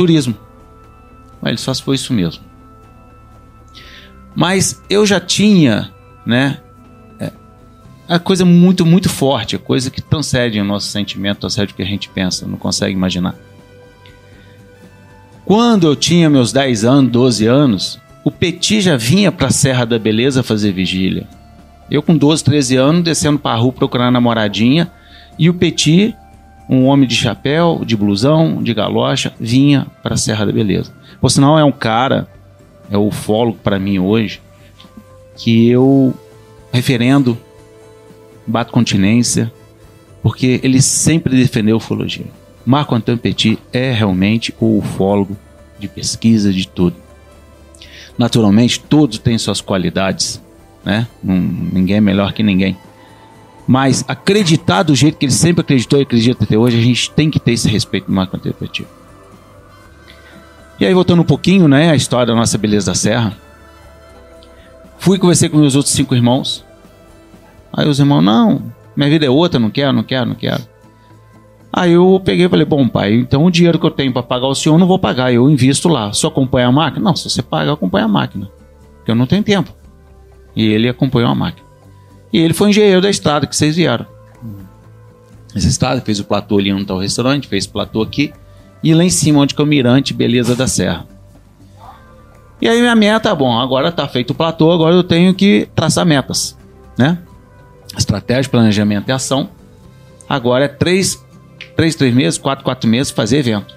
Turismo. 0.00 0.34
Aí 1.42 1.50
ele 1.50 1.58
só 1.58 1.74
se 1.74 1.82
foi 1.82 1.94
isso 1.94 2.14
mesmo. 2.14 2.42
Mas 4.34 4.82
eu 4.88 5.04
já 5.04 5.20
tinha, 5.20 5.92
né? 6.24 6.56
É, 7.18 7.30
a 8.08 8.18
coisa 8.18 8.46
muito, 8.46 8.86
muito 8.86 9.10
forte, 9.10 9.56
a 9.56 9.58
coisa 9.58 9.90
que 9.90 10.00
transcende 10.00 10.58
o 10.58 10.64
nosso 10.64 10.86
sentimento, 10.86 11.40
transcende 11.40 11.74
o 11.74 11.76
que 11.76 11.82
a 11.82 11.86
gente 11.86 12.08
pensa, 12.08 12.46
não 12.46 12.56
consegue 12.56 12.94
imaginar. 12.94 13.34
Quando 15.44 15.86
eu 15.86 15.94
tinha 15.94 16.30
meus 16.30 16.50
10 16.50 16.86
anos, 16.86 17.12
12 17.12 17.46
anos, 17.46 18.00
o 18.24 18.30
Petit 18.30 18.80
já 18.80 18.96
vinha 18.96 19.30
para 19.30 19.48
a 19.48 19.52
Serra 19.52 19.84
da 19.84 19.98
Beleza 19.98 20.42
fazer 20.42 20.72
vigília. 20.72 21.28
Eu 21.90 22.02
com 22.02 22.16
12, 22.16 22.42
13 22.42 22.76
anos, 22.76 23.04
descendo 23.04 23.38
para 23.38 23.52
a 23.52 23.60
rua 23.60 23.72
procurando 23.72 24.14
namoradinha, 24.14 24.90
e 25.38 25.50
o 25.50 25.54
Petit 25.54 26.16
um 26.70 26.86
homem 26.86 27.08
de 27.08 27.16
chapéu, 27.16 27.82
de 27.84 27.96
blusão, 27.96 28.62
de 28.62 28.72
galocha, 28.72 29.34
vinha 29.40 29.88
para 30.04 30.14
a 30.14 30.16
Serra 30.16 30.46
da 30.46 30.52
Beleza. 30.52 30.94
Por 31.20 31.28
sinal, 31.28 31.58
é 31.58 31.64
um 31.64 31.72
cara, 31.72 32.28
é 32.88 32.96
o 32.96 33.08
ufólogo 33.08 33.58
para 33.58 33.76
mim 33.76 33.98
hoje, 33.98 34.40
que 35.36 35.68
eu 35.68 36.14
referendo, 36.72 37.36
bato 38.46 38.70
continência, 38.72 39.52
porque 40.22 40.60
ele 40.62 40.80
sempre 40.80 41.36
defendeu 41.36 41.74
a 41.74 41.78
ufologia. 41.78 42.26
Marco 42.64 42.94
Antônio 42.94 43.20
Petit 43.20 43.58
é 43.72 43.90
realmente 43.90 44.54
o 44.60 44.78
ufólogo 44.78 45.36
de 45.76 45.88
pesquisa 45.88 46.52
de 46.52 46.68
tudo. 46.68 46.94
Naturalmente, 48.16 48.78
todos 48.78 49.18
têm 49.18 49.36
suas 49.38 49.60
qualidades, 49.60 50.40
né? 50.84 51.08
ninguém 51.20 51.96
é 51.96 52.00
melhor 52.00 52.32
que 52.32 52.44
ninguém. 52.44 52.76
Mas 53.70 54.04
acreditar 54.08 54.82
do 54.82 54.96
jeito 54.96 55.16
que 55.16 55.26
ele 55.26 55.32
sempre 55.32 55.60
acreditou 55.60 56.00
e 56.00 56.02
acredita 56.02 56.42
até 56.42 56.58
hoje, 56.58 56.76
a 56.76 56.82
gente 56.82 57.08
tem 57.12 57.30
que 57.30 57.38
ter 57.38 57.52
esse 57.52 57.68
respeito 57.68 58.08
no 58.08 58.16
marco 58.16 58.36
interpretativo. 58.36 58.88
E 60.80 60.84
aí, 60.84 60.92
voltando 60.92 61.22
um 61.22 61.24
pouquinho, 61.24 61.68
né, 61.68 61.88
a 61.88 61.94
história 61.94 62.26
da 62.26 62.34
nossa 62.34 62.58
beleza 62.58 62.90
da 62.90 62.96
serra. 62.96 63.32
Fui 64.98 65.20
conversar 65.20 65.50
com 65.50 65.58
meus 65.58 65.76
outros 65.76 65.94
cinco 65.94 66.16
irmãos. 66.16 66.64
Aí 67.72 67.88
os 67.88 68.00
irmãos, 68.00 68.22
não, 68.22 68.60
minha 68.96 69.08
vida 69.08 69.24
é 69.24 69.30
outra, 69.30 69.60
não 69.60 69.70
quero, 69.70 69.92
não 69.92 70.02
quero, 70.02 70.26
não 70.26 70.34
quero. 70.34 70.64
Aí 71.72 71.92
eu 71.92 72.20
peguei 72.24 72.46
e 72.46 72.48
falei, 72.48 72.66
bom 72.66 72.88
pai, 72.88 73.14
então 73.14 73.44
o 73.44 73.52
dinheiro 73.52 73.78
que 73.78 73.86
eu 73.86 73.92
tenho 73.92 74.12
para 74.12 74.24
pagar 74.24 74.48
o 74.48 74.54
senhor, 74.56 74.74
eu 74.74 74.80
não 74.80 74.86
vou 74.88 74.98
pagar, 74.98 75.32
eu 75.32 75.48
invisto 75.48 75.88
lá. 75.88 76.12
Só 76.12 76.26
acompanha 76.26 76.66
a 76.66 76.72
máquina? 76.72 77.04
Não, 77.04 77.14
se 77.14 77.30
você 77.30 77.40
paga, 77.40 77.72
acompanha 77.72 78.06
a 78.06 78.08
máquina. 78.08 78.50
Porque 78.96 79.12
eu 79.12 79.14
não 79.14 79.28
tenho 79.28 79.44
tempo. 79.44 79.72
E 80.56 80.66
ele 80.66 80.88
acompanhou 80.88 81.30
a 81.30 81.36
máquina. 81.36 81.69
E 82.32 82.38
ele 82.38 82.54
foi 82.54 82.70
engenheiro 82.70 83.00
da 83.00 83.10
estrada 83.10 83.46
que 83.46 83.56
vocês 83.56 83.76
vieram. 83.76 84.06
Essa 85.54 85.66
estrada, 85.66 86.00
fez 86.00 86.20
o 86.20 86.24
platô 86.24 86.58
ali 86.58 86.72
onde 86.72 86.82
está 86.82 86.94
o 86.94 86.98
restaurante, 86.98 87.48
fez 87.48 87.64
o 87.64 87.70
platô 87.70 88.02
aqui. 88.02 88.32
E 88.82 88.94
lá 88.94 89.04
em 89.04 89.10
cima, 89.10 89.40
onde 89.40 89.54
que 89.54 89.60
é 89.60 89.64
o 89.64 89.66
mirante, 89.66 90.14
beleza 90.14 90.54
da 90.54 90.66
serra. 90.66 91.06
E 92.60 92.68
aí 92.68 92.80
minha 92.80 92.94
meta, 92.94 93.34
bom, 93.34 93.58
agora 93.58 93.90
tá 93.90 94.06
feito 94.06 94.30
o 94.30 94.34
platô, 94.34 94.70
agora 94.70 94.94
eu 94.94 95.02
tenho 95.02 95.34
que 95.34 95.68
traçar 95.74 96.04
metas, 96.04 96.56
né? 96.96 97.18
Estratégia, 97.96 98.50
planejamento 98.50 99.08
e 99.08 99.12
ação. 99.12 99.48
Agora 100.28 100.66
é 100.66 100.68
três, 100.68 101.24
três, 101.74 101.94
três 101.94 102.14
meses, 102.14 102.38
quatro, 102.38 102.64
quatro 102.64 102.88
meses 102.88 103.10
fazer 103.10 103.38
evento. 103.38 103.74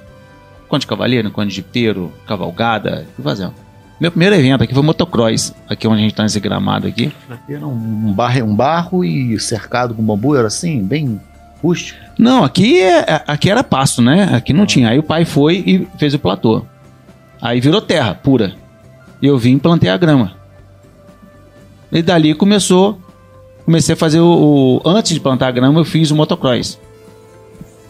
Conde 0.68 0.82
de 0.82 0.88
cavaleiro, 0.88 1.32
conde 1.32 1.56
de 1.56 1.62
peiro, 1.62 2.12
cavalgada, 2.28 3.08
fui 3.16 3.24
fazendo. 3.24 3.54
Meu 4.00 4.12
primeiro 4.12 4.36
evento 4.36 4.64
aqui 4.64 4.74
foi 4.74 4.84
motocross, 4.84 5.54
aqui 5.70 5.88
onde 5.88 6.00
a 6.00 6.04
gente 6.04 6.16
tá 6.16 6.24
nesse 6.24 6.40
gramado 6.40 6.88
aqui. 6.88 7.12
Era 7.48 7.66
um 7.66 8.12
barro, 8.14 8.44
um 8.44 8.56
barro 8.56 9.04
e 9.06 9.40
cercado 9.40 9.94
com 9.94 10.04
bambu, 10.04 10.36
era 10.36 10.48
assim, 10.48 10.84
bem 10.84 11.22
rústico? 11.62 12.00
Não, 12.18 12.44
aqui, 12.44 12.82
é, 12.82 13.24
aqui 13.28 13.50
era 13.50 13.64
pasto, 13.64 14.02
né? 14.02 14.30
Aqui 14.34 14.52
não 14.52 14.64
ah. 14.64 14.68
tinha. 14.68 14.90
Aí 14.90 15.00
o 15.00 15.04
pai 15.04 15.26
foi 15.26 15.64
e 15.66 15.88
fez 15.98 16.14
o 16.14 16.20
platô. 16.20 16.66
Aí 17.42 17.62
virou 17.62 17.82
terra 17.82 18.14
pura 18.14 18.56
eu 19.28 19.38
vim 19.38 19.56
e 19.56 19.60
plantei 19.60 19.90
a 19.90 19.98
grama. 19.98 20.34
E 21.92 22.02
dali 22.02 22.34
começou, 22.34 23.00
comecei 23.64 23.94
a 23.94 23.98
fazer 23.98 24.20
o, 24.20 24.82
o, 24.84 24.90
Antes 24.90 25.14
de 25.14 25.20
plantar 25.20 25.48
a 25.48 25.52
grama, 25.52 25.80
eu 25.80 25.86
fiz 25.86 26.12
o 26.12 26.16
motocross. 26.16 26.80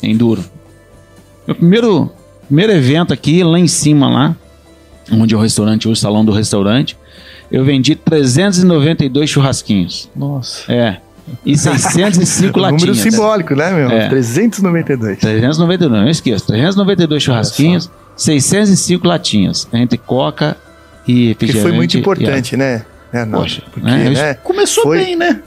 Enduro. 0.01 0.43
Meu 1.47 1.55
primeiro, 1.55 2.11
primeiro 2.45 2.71
evento 2.73 3.13
aqui, 3.13 3.43
lá 3.43 3.57
em 3.57 3.67
cima, 3.67 4.09
lá, 4.09 4.35
onde 5.11 5.33
é 5.33 5.37
o 5.37 5.41
restaurante, 5.41 5.87
o 5.87 5.95
salão 5.95 6.23
do 6.23 6.31
restaurante, 6.31 6.97
eu 7.51 7.63
vendi 7.63 7.95
392 7.95 9.29
churrasquinhos. 9.29 10.09
Nossa. 10.15 10.71
É. 10.71 10.97
E 11.45 11.57
605 11.57 12.59
latinhas. 12.59 12.97
Número 12.97 13.11
simbólico, 13.11 13.55
né, 13.55 13.71
meu? 13.71 13.89
É. 13.89 14.09
392. 14.09 15.19
392, 15.19 15.91
não 16.03 16.09
esqueça. 16.09 16.45
392 16.47 17.23
churrasquinhos, 17.23 17.89
605 18.15 19.07
latinhas. 19.07 19.67
Entre 19.71 19.97
coca 19.97 20.57
e 21.07 21.35
Que 21.35 21.53
foi 21.53 21.71
muito 21.71 21.97
importante, 21.97 22.57
né? 22.57 22.85
É, 23.11 23.25
não, 23.25 23.41
Poxa, 23.41 23.61
porque, 23.71 23.87
né? 23.87 24.09
né? 24.09 24.33
Começou 24.33 24.83
foi... 24.85 24.97
bem, 24.97 25.15
né? 25.15 25.39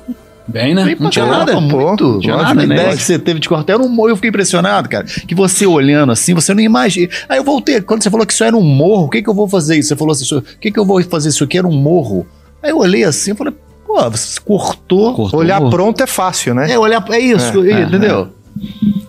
Bem, 0.48 0.74
né? 0.74 0.84
Bem 0.84 0.96
não 0.98 1.10
tinha 1.10 1.26
nada. 1.26 1.60
Muito. 1.60 2.04
Não 2.04 2.20
tinha 2.20 2.36
nada, 2.36 2.54
né? 2.54 2.74
ideia 2.74 2.96
que 2.96 3.02
você 3.02 3.18
teve 3.18 3.40
de 3.40 3.48
cortar 3.48 3.74
era 3.74 3.82
um 3.82 3.88
morro. 3.88 4.10
Eu 4.10 4.16
fiquei 4.16 4.30
impressionado, 4.30 4.88
cara. 4.88 5.04
Que 5.04 5.34
você 5.34 5.66
olhando 5.66 6.12
assim, 6.12 6.34
você 6.34 6.54
não 6.54 6.60
imagina. 6.60 7.08
Aí 7.28 7.38
eu 7.38 7.44
voltei. 7.44 7.80
Quando 7.80 8.02
você 8.02 8.10
falou 8.10 8.26
que 8.26 8.32
isso 8.32 8.44
era 8.44 8.56
um 8.56 8.62
morro, 8.62 9.06
o 9.06 9.10
que, 9.10 9.22
que 9.22 9.28
eu 9.28 9.34
vou 9.34 9.48
fazer 9.48 9.76
isso? 9.76 9.88
Você 9.88 9.96
falou 9.96 10.12
assim, 10.12 10.36
o 10.36 10.42
que, 10.60 10.70
que 10.70 10.78
eu 10.78 10.84
vou 10.84 11.02
fazer 11.02 11.30
isso 11.30 11.44
aqui? 11.44 11.58
Era 11.58 11.66
um 11.66 11.76
morro. 11.76 12.26
Aí 12.62 12.70
eu 12.70 12.78
olhei 12.78 13.04
assim 13.04 13.32
e 13.32 13.34
falei, 13.34 13.54
pô, 13.86 14.10
você 14.10 14.40
cortou. 14.40 15.14
cortou 15.14 15.40
olhar 15.40 15.60
pronto 15.68 16.02
é 16.02 16.06
fácil, 16.06 16.54
né? 16.54 16.70
É, 16.70 16.78
olhar. 16.78 17.04
É 17.10 17.18
isso, 17.18 17.64
é, 17.64 17.82
entendeu? 17.82 18.28
É. 18.32 18.36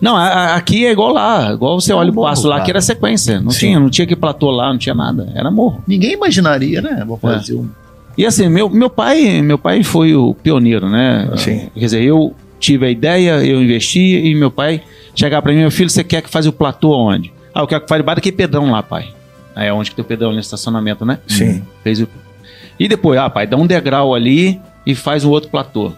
Não, 0.00 0.16
aqui 0.16 0.86
é 0.86 0.92
igual 0.92 1.12
lá. 1.12 1.52
Igual 1.52 1.80
você 1.80 1.92
olha 1.92 2.10
o 2.10 2.14
passo 2.14 2.46
lá, 2.46 2.60
que 2.60 2.70
era 2.70 2.80
sequência. 2.80 3.40
Não 3.40 3.48
tinha, 3.50 3.80
não 3.80 3.90
tinha 3.90 4.06
que 4.06 4.14
platô 4.14 4.50
lá, 4.50 4.70
não 4.70 4.78
tinha 4.78 4.94
nada. 4.94 5.32
Era 5.34 5.50
morro. 5.50 5.82
Ninguém 5.86 6.12
imaginaria, 6.12 6.82
né? 6.82 7.04
Vou 7.06 7.16
fazer 7.16 7.54
é. 7.54 7.56
um. 7.56 7.68
E 8.18 8.26
assim, 8.26 8.48
meu, 8.48 8.68
meu 8.68 8.90
pai, 8.90 9.40
meu 9.40 9.56
pai 9.56 9.84
foi 9.84 10.12
o 10.16 10.34
pioneiro, 10.34 10.90
né? 10.90 11.30
Sim. 11.36 11.70
Quer 11.72 11.80
dizer, 11.80 12.02
eu 12.02 12.34
tive 12.58 12.86
a 12.86 12.90
ideia, 12.90 13.44
eu 13.44 13.62
investi 13.62 14.00
e 14.00 14.34
meu 14.34 14.50
pai 14.50 14.82
chegar 15.14 15.40
para 15.40 15.52
mim, 15.52 15.60
meu 15.60 15.70
filho, 15.70 15.88
você 15.88 16.02
quer 16.02 16.20
que 16.20 16.28
faça 16.28 16.48
o 16.48 16.52
platô 16.52 16.90
onde? 16.90 17.32
Ah, 17.54 17.60
eu 17.60 17.66
quero 17.68 17.82
que 17.82 17.88
faça 17.88 18.00
debaixo 18.00 18.16
daquele 18.16 18.36
pedrão 18.36 18.72
lá, 18.72 18.82
pai. 18.82 19.10
Aí 19.54 19.68
é 19.68 19.72
onde 19.72 19.90
que 19.90 19.94
tem 19.96 20.04
o 20.04 20.08
pedrão 20.08 20.32
no 20.32 20.40
estacionamento, 20.40 21.04
né? 21.04 21.20
Sim. 21.28 21.62
Fez 21.84 22.00
o... 22.00 22.08
E 22.76 22.88
depois, 22.88 23.20
ah, 23.20 23.30
pai, 23.30 23.46
dá 23.46 23.56
um 23.56 23.68
degrau 23.68 24.12
ali 24.12 24.60
e 24.84 24.96
faz 24.96 25.24
um 25.24 25.30
outro 25.30 25.48
platô. 25.48 25.92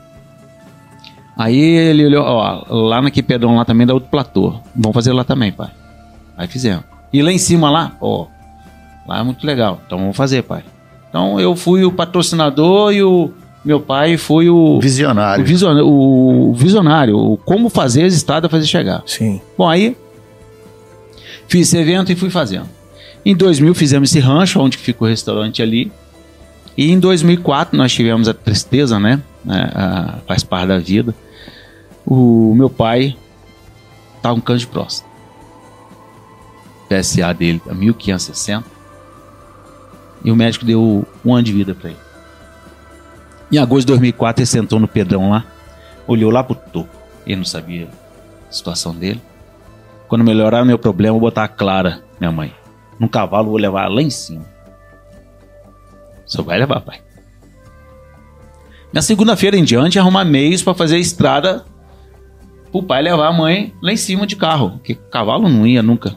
Aí 1.38 1.58
ele 1.58 2.04
olhou, 2.04 2.22
ó, 2.22 2.66
lá 2.68 3.00
naquele 3.00 3.26
pedrão 3.26 3.56
lá 3.56 3.64
também 3.64 3.86
dá 3.86 3.94
outro 3.94 4.10
platô. 4.10 4.60
Vamos 4.76 4.94
fazer 4.94 5.14
lá 5.14 5.24
também, 5.24 5.52
pai. 5.52 5.70
Aí 6.36 6.46
fizemos. 6.46 6.84
E 7.14 7.22
lá 7.22 7.32
em 7.32 7.38
cima 7.38 7.70
lá, 7.70 7.96
ó, 7.98 8.26
lá 9.08 9.20
é 9.20 9.22
muito 9.22 9.46
legal. 9.46 9.80
Então 9.86 9.98
vamos 9.98 10.16
fazer, 10.18 10.42
pai. 10.42 10.62
Então 11.10 11.38
eu 11.38 11.54
fui 11.54 11.84
o 11.84 11.92
patrocinador 11.92 12.94
e 12.94 13.02
o 13.02 13.30
meu 13.62 13.78
pai 13.78 14.16
foi 14.16 14.48
o 14.48 14.80
visionário. 14.80 15.44
O 15.44 15.46
visionário, 15.46 15.86
o 15.86 16.54
visionário, 16.54 17.18
o 17.18 17.36
como 17.36 17.68
fazer 17.68 18.04
as 18.04 18.14
estradas 18.14 18.50
fazer 18.50 18.66
chegar. 18.66 19.02
Sim. 19.04 19.40
Bom, 19.58 19.68
aí 19.68 19.94
fiz 21.46 21.68
esse 21.68 21.76
evento 21.76 22.10
e 22.10 22.16
fui 22.16 22.30
fazendo. 22.30 22.68
Em 23.24 23.36
2000 23.36 23.74
fizemos 23.74 24.08
esse 24.08 24.20
rancho 24.20 24.60
onde 24.60 24.78
ficou 24.78 25.06
o 25.06 25.10
restaurante 25.10 25.62
ali. 25.62 25.92
E 26.76 26.90
em 26.90 26.98
2004 26.98 27.76
nós 27.76 27.92
tivemos 27.92 28.28
a 28.28 28.32
tristeza, 28.32 28.98
né? 28.98 29.20
É, 29.46 29.52
a, 29.52 30.18
faz 30.26 30.42
parte 30.42 30.68
da 30.68 30.78
vida 30.78 31.14
o 32.10 32.54
meu 32.56 32.68
pai 32.68 33.16
tá 34.20 34.30
com 34.30 34.40
câncer 34.40 34.60
de 34.60 34.66
próstata. 34.66 35.08
PSA 36.88 37.32
dele 37.32 37.62
a 37.68 37.74
1560. 37.74 38.79
E 40.24 40.30
o 40.30 40.36
médico 40.36 40.64
deu 40.64 41.06
um 41.24 41.34
ano 41.34 41.42
de 41.42 41.52
vida 41.52 41.74
para 41.74 41.90
ele. 41.90 41.98
Em 43.50 43.58
agosto 43.58 43.80
de 43.80 43.92
2004, 43.92 44.40
ele 44.40 44.46
sentou 44.46 44.78
no 44.78 44.86
pedrão 44.86 45.30
lá, 45.30 45.44
olhou 46.06 46.30
lá 46.30 46.44
pro 46.44 46.54
topo. 46.54 46.96
Ele 47.26 47.36
não 47.36 47.44
sabia 47.44 47.88
a 48.48 48.52
situação 48.52 48.94
dele. 48.94 49.20
Quando 50.08 50.24
melhorar 50.24 50.64
meu 50.64 50.78
problema, 50.78 51.12
vou 51.12 51.20
botar 51.20 51.44
a 51.44 51.48
Clara, 51.48 52.02
minha 52.18 52.32
mãe. 52.32 52.52
Num 52.98 53.08
cavalo, 53.08 53.50
vou 53.50 53.58
levar 53.58 53.88
lá 53.88 54.02
em 54.02 54.10
cima. 54.10 54.44
Só 56.26 56.42
vai 56.42 56.58
levar, 56.58 56.80
pai. 56.80 57.00
Na 58.92 59.02
segunda-feira 59.02 59.56
em 59.56 59.64
diante, 59.64 59.98
arrumar 59.98 60.24
meios 60.24 60.62
para 60.62 60.74
fazer 60.74 60.96
a 60.96 61.00
estrada 61.00 61.64
pro 62.70 62.82
pai 62.82 63.02
levar 63.02 63.28
a 63.28 63.32
mãe 63.32 63.74
lá 63.82 63.92
em 63.92 63.96
cima 63.96 64.26
de 64.26 64.36
carro, 64.36 64.80
que 64.82 64.94
cavalo 64.94 65.48
não 65.48 65.66
ia 65.66 65.82
nunca. 65.82 66.14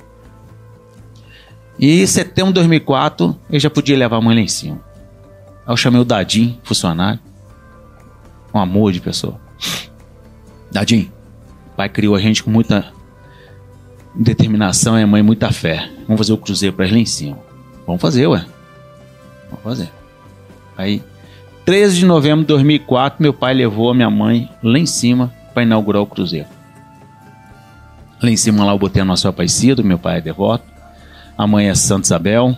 E 1.79 2.01
em 2.01 2.05
setembro 2.05 2.51
de 2.51 2.55
2004, 2.55 3.37
eu 3.49 3.59
já 3.59 3.69
podia 3.69 3.97
levar 3.97 4.17
a 4.17 4.21
mãe 4.21 4.35
lá 4.35 4.41
em 4.41 4.47
cima. 4.47 4.79
Aí 5.65 5.73
eu 5.73 5.77
chamei 5.77 5.99
o 5.99 6.05
Dadim, 6.05 6.59
funcionário. 6.63 7.19
Um 8.53 8.59
amor 8.59 8.91
de 8.91 9.01
pessoa. 9.01 9.39
Dadim, 10.71 11.11
pai 11.75 11.89
criou 11.89 12.15
a 12.15 12.19
gente 12.19 12.43
com 12.43 12.51
muita 12.51 12.85
determinação 14.15 14.99
e 14.99 15.03
a 15.03 15.07
mãe 15.07 15.23
muita 15.23 15.51
fé. 15.51 15.89
Vamos 16.07 16.19
fazer 16.19 16.33
o 16.33 16.37
cruzeiro 16.37 16.75
para 16.75 16.85
lá 16.85 16.97
em 16.97 17.05
cima. 17.05 17.37
Vamos 17.85 18.01
fazer, 18.01 18.27
ué. 18.27 18.45
Vamos 19.49 19.63
fazer. 19.63 19.91
Aí, 20.77 21.01
13 21.65 21.97
de 21.97 22.05
novembro 22.05 22.41
de 22.41 22.47
2004, 22.47 23.21
meu 23.21 23.33
pai 23.33 23.53
levou 23.53 23.89
a 23.89 23.93
minha 23.93 24.09
mãe 24.09 24.49
lá 24.61 24.77
em 24.77 24.85
cima 24.85 25.33
para 25.53 25.63
inaugurar 25.63 26.01
o 26.01 26.07
cruzeiro. 26.07 26.47
Lá 28.21 28.29
em 28.29 28.37
cima 28.37 28.63
lá 28.63 28.71
eu 28.71 28.79
botei 28.79 29.01
a 29.01 29.05
Nossa 29.05 29.29
Aparecida, 29.29 29.83
meu 29.83 29.99
pai 29.99 30.17
é 30.17 30.21
devoto. 30.21 30.72
A 31.37 31.47
mãe 31.47 31.69
é 31.69 31.75
Santa 31.75 32.05
Isabel. 32.05 32.57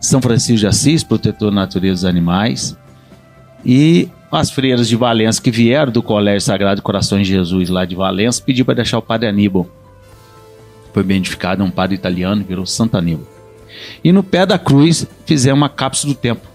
São 0.00 0.20
Francisco 0.20 0.60
de 0.60 0.66
Assis, 0.66 1.02
protetor 1.02 1.50
da 1.50 1.56
natureza 1.56 1.94
dos 1.94 2.04
animais. 2.04 2.76
E 3.64 4.08
as 4.30 4.50
freiras 4.50 4.88
de 4.88 4.96
Valença 4.96 5.40
que 5.40 5.50
vieram 5.50 5.92
do 5.92 6.02
Colégio 6.02 6.40
Sagrado 6.40 6.82
Corações 6.82 7.26
de 7.26 7.32
Jesus 7.32 7.68
lá 7.68 7.84
de 7.84 7.94
Valença, 7.94 8.42
pediu 8.44 8.64
para 8.64 8.74
deixar 8.74 8.98
o 8.98 9.02
padre 9.02 9.28
Aníbal. 9.28 9.66
Foi 10.92 11.02
bem 11.02 11.18
edificado, 11.18 11.62
é 11.62 11.64
um 11.64 11.70
padre 11.70 11.94
italiano, 11.94 12.44
virou 12.44 12.66
Santo 12.66 12.96
Aníbal. 12.96 13.26
E 14.02 14.12
no 14.12 14.22
pé 14.22 14.44
da 14.44 14.58
cruz 14.58 15.06
fizemos 15.24 15.60
uma 15.60 15.68
cápsula 15.68 16.12
do 16.12 16.18
tempo. 16.18 16.46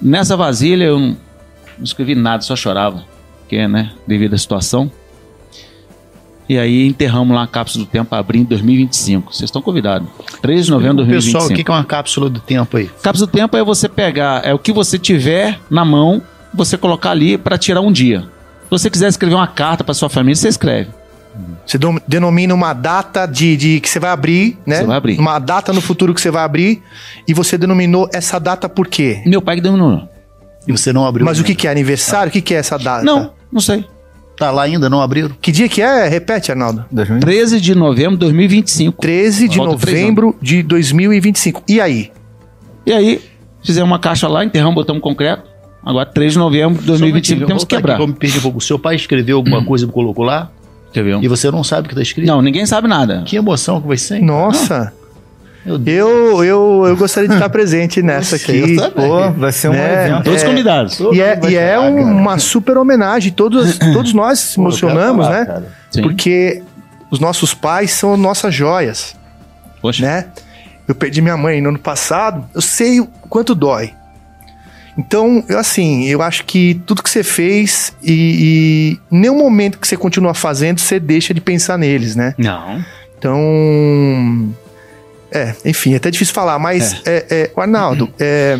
Nessa 0.00 0.36
vasilha 0.36 0.84
eu 0.84 0.98
não 0.98 1.16
escrevi 1.82 2.14
nada, 2.14 2.42
só 2.42 2.54
chorava 2.54 3.04
porque, 3.48 3.66
né, 3.66 3.92
devido 4.06 4.34
à 4.34 4.38
situação. 4.38 4.92
E 6.48 6.58
aí 6.58 6.86
enterramos 6.86 7.34
lá 7.36 7.42
a 7.42 7.46
cápsula 7.46 7.84
do 7.84 7.90
tempo 7.90 8.08
para 8.08 8.18
abrir 8.18 8.40
em 8.40 8.44
2025. 8.44 9.34
Vocês 9.34 9.48
estão 9.48 9.60
convidados. 9.60 10.08
3 10.40 10.64
de 10.64 10.70
novembro 10.70 11.04
de 11.04 11.10
2025. 11.10 11.38
Pessoal, 11.38 11.52
o 11.52 11.64
que 11.64 11.70
é 11.70 11.74
uma 11.74 11.84
cápsula 11.84 12.30
do 12.30 12.40
tempo 12.40 12.76
aí? 12.76 12.90
Cápsula 13.02 13.26
do 13.26 13.32
tempo 13.32 13.56
é 13.56 13.62
você 13.62 13.88
pegar, 13.88 14.40
é 14.44 14.54
o 14.54 14.58
que 14.58 14.72
você 14.72 14.98
tiver 14.98 15.60
na 15.68 15.84
mão, 15.84 16.22
você 16.54 16.78
colocar 16.78 17.10
ali 17.10 17.36
para 17.36 17.58
tirar 17.58 17.82
um 17.82 17.92
dia. 17.92 18.20
Se 18.20 18.70
você 18.70 18.88
quiser 18.90 19.08
escrever 19.08 19.34
uma 19.34 19.46
carta 19.46 19.84
para 19.84 19.92
sua 19.92 20.08
família, 20.08 20.36
você 20.36 20.48
escreve. 20.48 20.90
Você 21.64 21.78
denomina 22.06 22.54
uma 22.54 22.72
data 22.72 23.26
de, 23.26 23.56
de 23.56 23.80
que 23.80 23.88
você 23.88 24.00
vai 24.00 24.10
abrir, 24.10 24.58
né? 24.66 24.78
Você 24.78 24.84
vai 24.84 24.96
abrir. 24.96 25.18
Uma 25.18 25.38
data 25.38 25.72
no 25.72 25.80
futuro 25.80 26.14
que 26.14 26.20
você 26.20 26.30
vai 26.30 26.42
abrir. 26.42 26.82
E 27.26 27.34
você 27.34 27.58
denominou 27.58 28.08
essa 28.12 28.38
data 28.38 28.68
por 28.68 28.88
quê? 28.88 29.22
Meu 29.26 29.42
pai 29.42 29.56
que 29.56 29.62
denominou. 29.62 30.08
E 30.66 30.72
você 30.72 30.92
não 30.92 31.06
abriu. 31.06 31.24
Mas 31.24 31.38
o 31.38 31.44
que, 31.44 31.54
que 31.54 31.68
é? 31.68 31.70
Aniversário? 31.70 32.30
O 32.30 32.32
que, 32.32 32.40
que 32.40 32.54
é 32.54 32.56
essa 32.56 32.78
data? 32.78 33.04
Não, 33.04 33.32
não 33.52 33.60
sei. 33.60 33.84
Tá 34.38 34.52
lá 34.52 34.62
ainda, 34.62 34.88
não 34.88 35.00
abriram? 35.00 35.30
Que 35.42 35.50
dia 35.50 35.68
que 35.68 35.82
é? 35.82 36.06
Repete, 36.06 36.52
Arnaldo. 36.52 36.84
13 37.20 37.60
de 37.60 37.74
novembro 37.74 38.12
de 38.12 38.18
2025. 38.18 39.00
13 39.00 39.48
de 39.48 39.56
Falta 39.56 39.72
novembro 39.72 40.36
de 40.40 40.62
2025. 40.62 41.64
E 41.68 41.80
aí? 41.80 42.12
E 42.86 42.92
aí, 42.92 43.20
fizemos 43.64 43.90
uma 43.90 43.98
caixa 43.98 44.28
lá, 44.28 44.44
enterramos, 44.44 44.76
botamos 44.76 45.02
concreto. 45.02 45.42
Agora, 45.84 46.06
3 46.06 46.34
de 46.34 46.38
novembro 46.38 46.80
de 46.80 46.86
2025, 46.86 47.46
temos 47.46 47.64
que 47.64 47.74
quebrar. 47.74 47.96
Aqui, 47.96 48.06
me 48.06 48.12
perdi 48.12 48.38
um 48.38 48.42
pouco. 48.42 48.58
O 48.58 48.60
seu 48.60 48.78
pai 48.78 48.94
escreveu 48.94 49.38
alguma 49.38 49.64
coisa 49.64 49.84
e 49.84 49.88
colocou 49.88 50.24
lá? 50.24 50.50
Escreveu. 50.86 51.20
E 51.22 51.26
você 51.26 51.50
não 51.50 51.64
sabe 51.64 51.86
o 51.86 51.88
que 51.88 51.94
está 51.94 52.02
escrito? 52.02 52.26
Não, 52.26 52.40
ninguém 52.40 52.64
sabe 52.64 52.86
nada. 52.86 53.22
Que 53.26 53.36
emoção 53.36 53.80
que 53.80 53.88
vai 53.88 53.96
ser. 53.96 54.20
Nossa! 54.20 54.92
Eu, 55.66 56.42
eu, 56.44 56.84
eu 56.86 56.96
gostaria 56.96 57.28
de 57.28 57.34
estar 57.34 57.48
presente 57.50 58.00
nessa 58.02 58.36
aqui. 58.36 58.76
Pô, 58.94 59.30
vai 59.32 59.52
ser 59.52 59.68
um 59.68 59.72
né? 59.72 60.06
evento. 60.06 60.24
Todos 60.24 60.42
É, 60.42 60.46
convidados. 60.46 61.00
E 61.12 61.20
é, 61.20 61.40
e 61.48 61.56
é 61.56 61.78
um- 61.78 62.00
uma 62.00 62.38
super 62.38 62.78
homenagem. 62.78 63.32
Todos, 63.32 63.76
todos 63.92 64.14
nós 64.14 64.38
se 64.38 64.60
emocionamos, 64.60 65.26
falar, 65.26 65.44
né? 65.60 65.62
Porque 66.02 66.62
os 67.10 67.20
nossos 67.20 67.52
pais 67.52 67.90
são 67.90 68.16
nossas 68.16 68.54
joias. 68.54 69.14
Poxa. 69.82 70.02
Né? 70.04 70.26
Eu 70.86 70.94
perdi 70.94 71.20
minha 71.20 71.36
mãe 71.36 71.60
no 71.60 71.68
ano 71.68 71.78
passado, 71.78 72.46
eu 72.54 72.62
sei 72.62 73.00
o 73.00 73.06
quanto 73.28 73.54
dói. 73.54 73.92
Então, 74.96 75.44
eu, 75.48 75.58
assim, 75.58 76.06
eu 76.06 76.20
acho 76.22 76.44
que 76.44 76.80
tudo 76.86 77.02
que 77.02 77.10
você 77.10 77.22
fez 77.22 77.94
e, 78.02 78.96
e 79.12 79.14
em 79.16 79.20
nenhum 79.20 79.38
momento 79.38 79.78
que 79.78 79.86
você 79.86 79.96
continua 79.96 80.34
fazendo, 80.34 80.80
você 80.80 80.98
deixa 80.98 81.32
de 81.34 81.40
pensar 81.40 81.76
neles, 81.78 82.16
né? 82.16 82.34
Não. 82.38 82.82
Então. 83.18 84.54
É, 85.30 85.54
enfim, 85.64 85.92
é 85.92 85.96
até 85.96 86.10
difícil 86.10 86.34
falar, 86.34 86.58
mas, 86.58 87.02
é. 87.04 87.26
é, 87.30 87.50
o 87.54 87.60
Arnaldo, 87.60 88.08
é, 88.18 88.58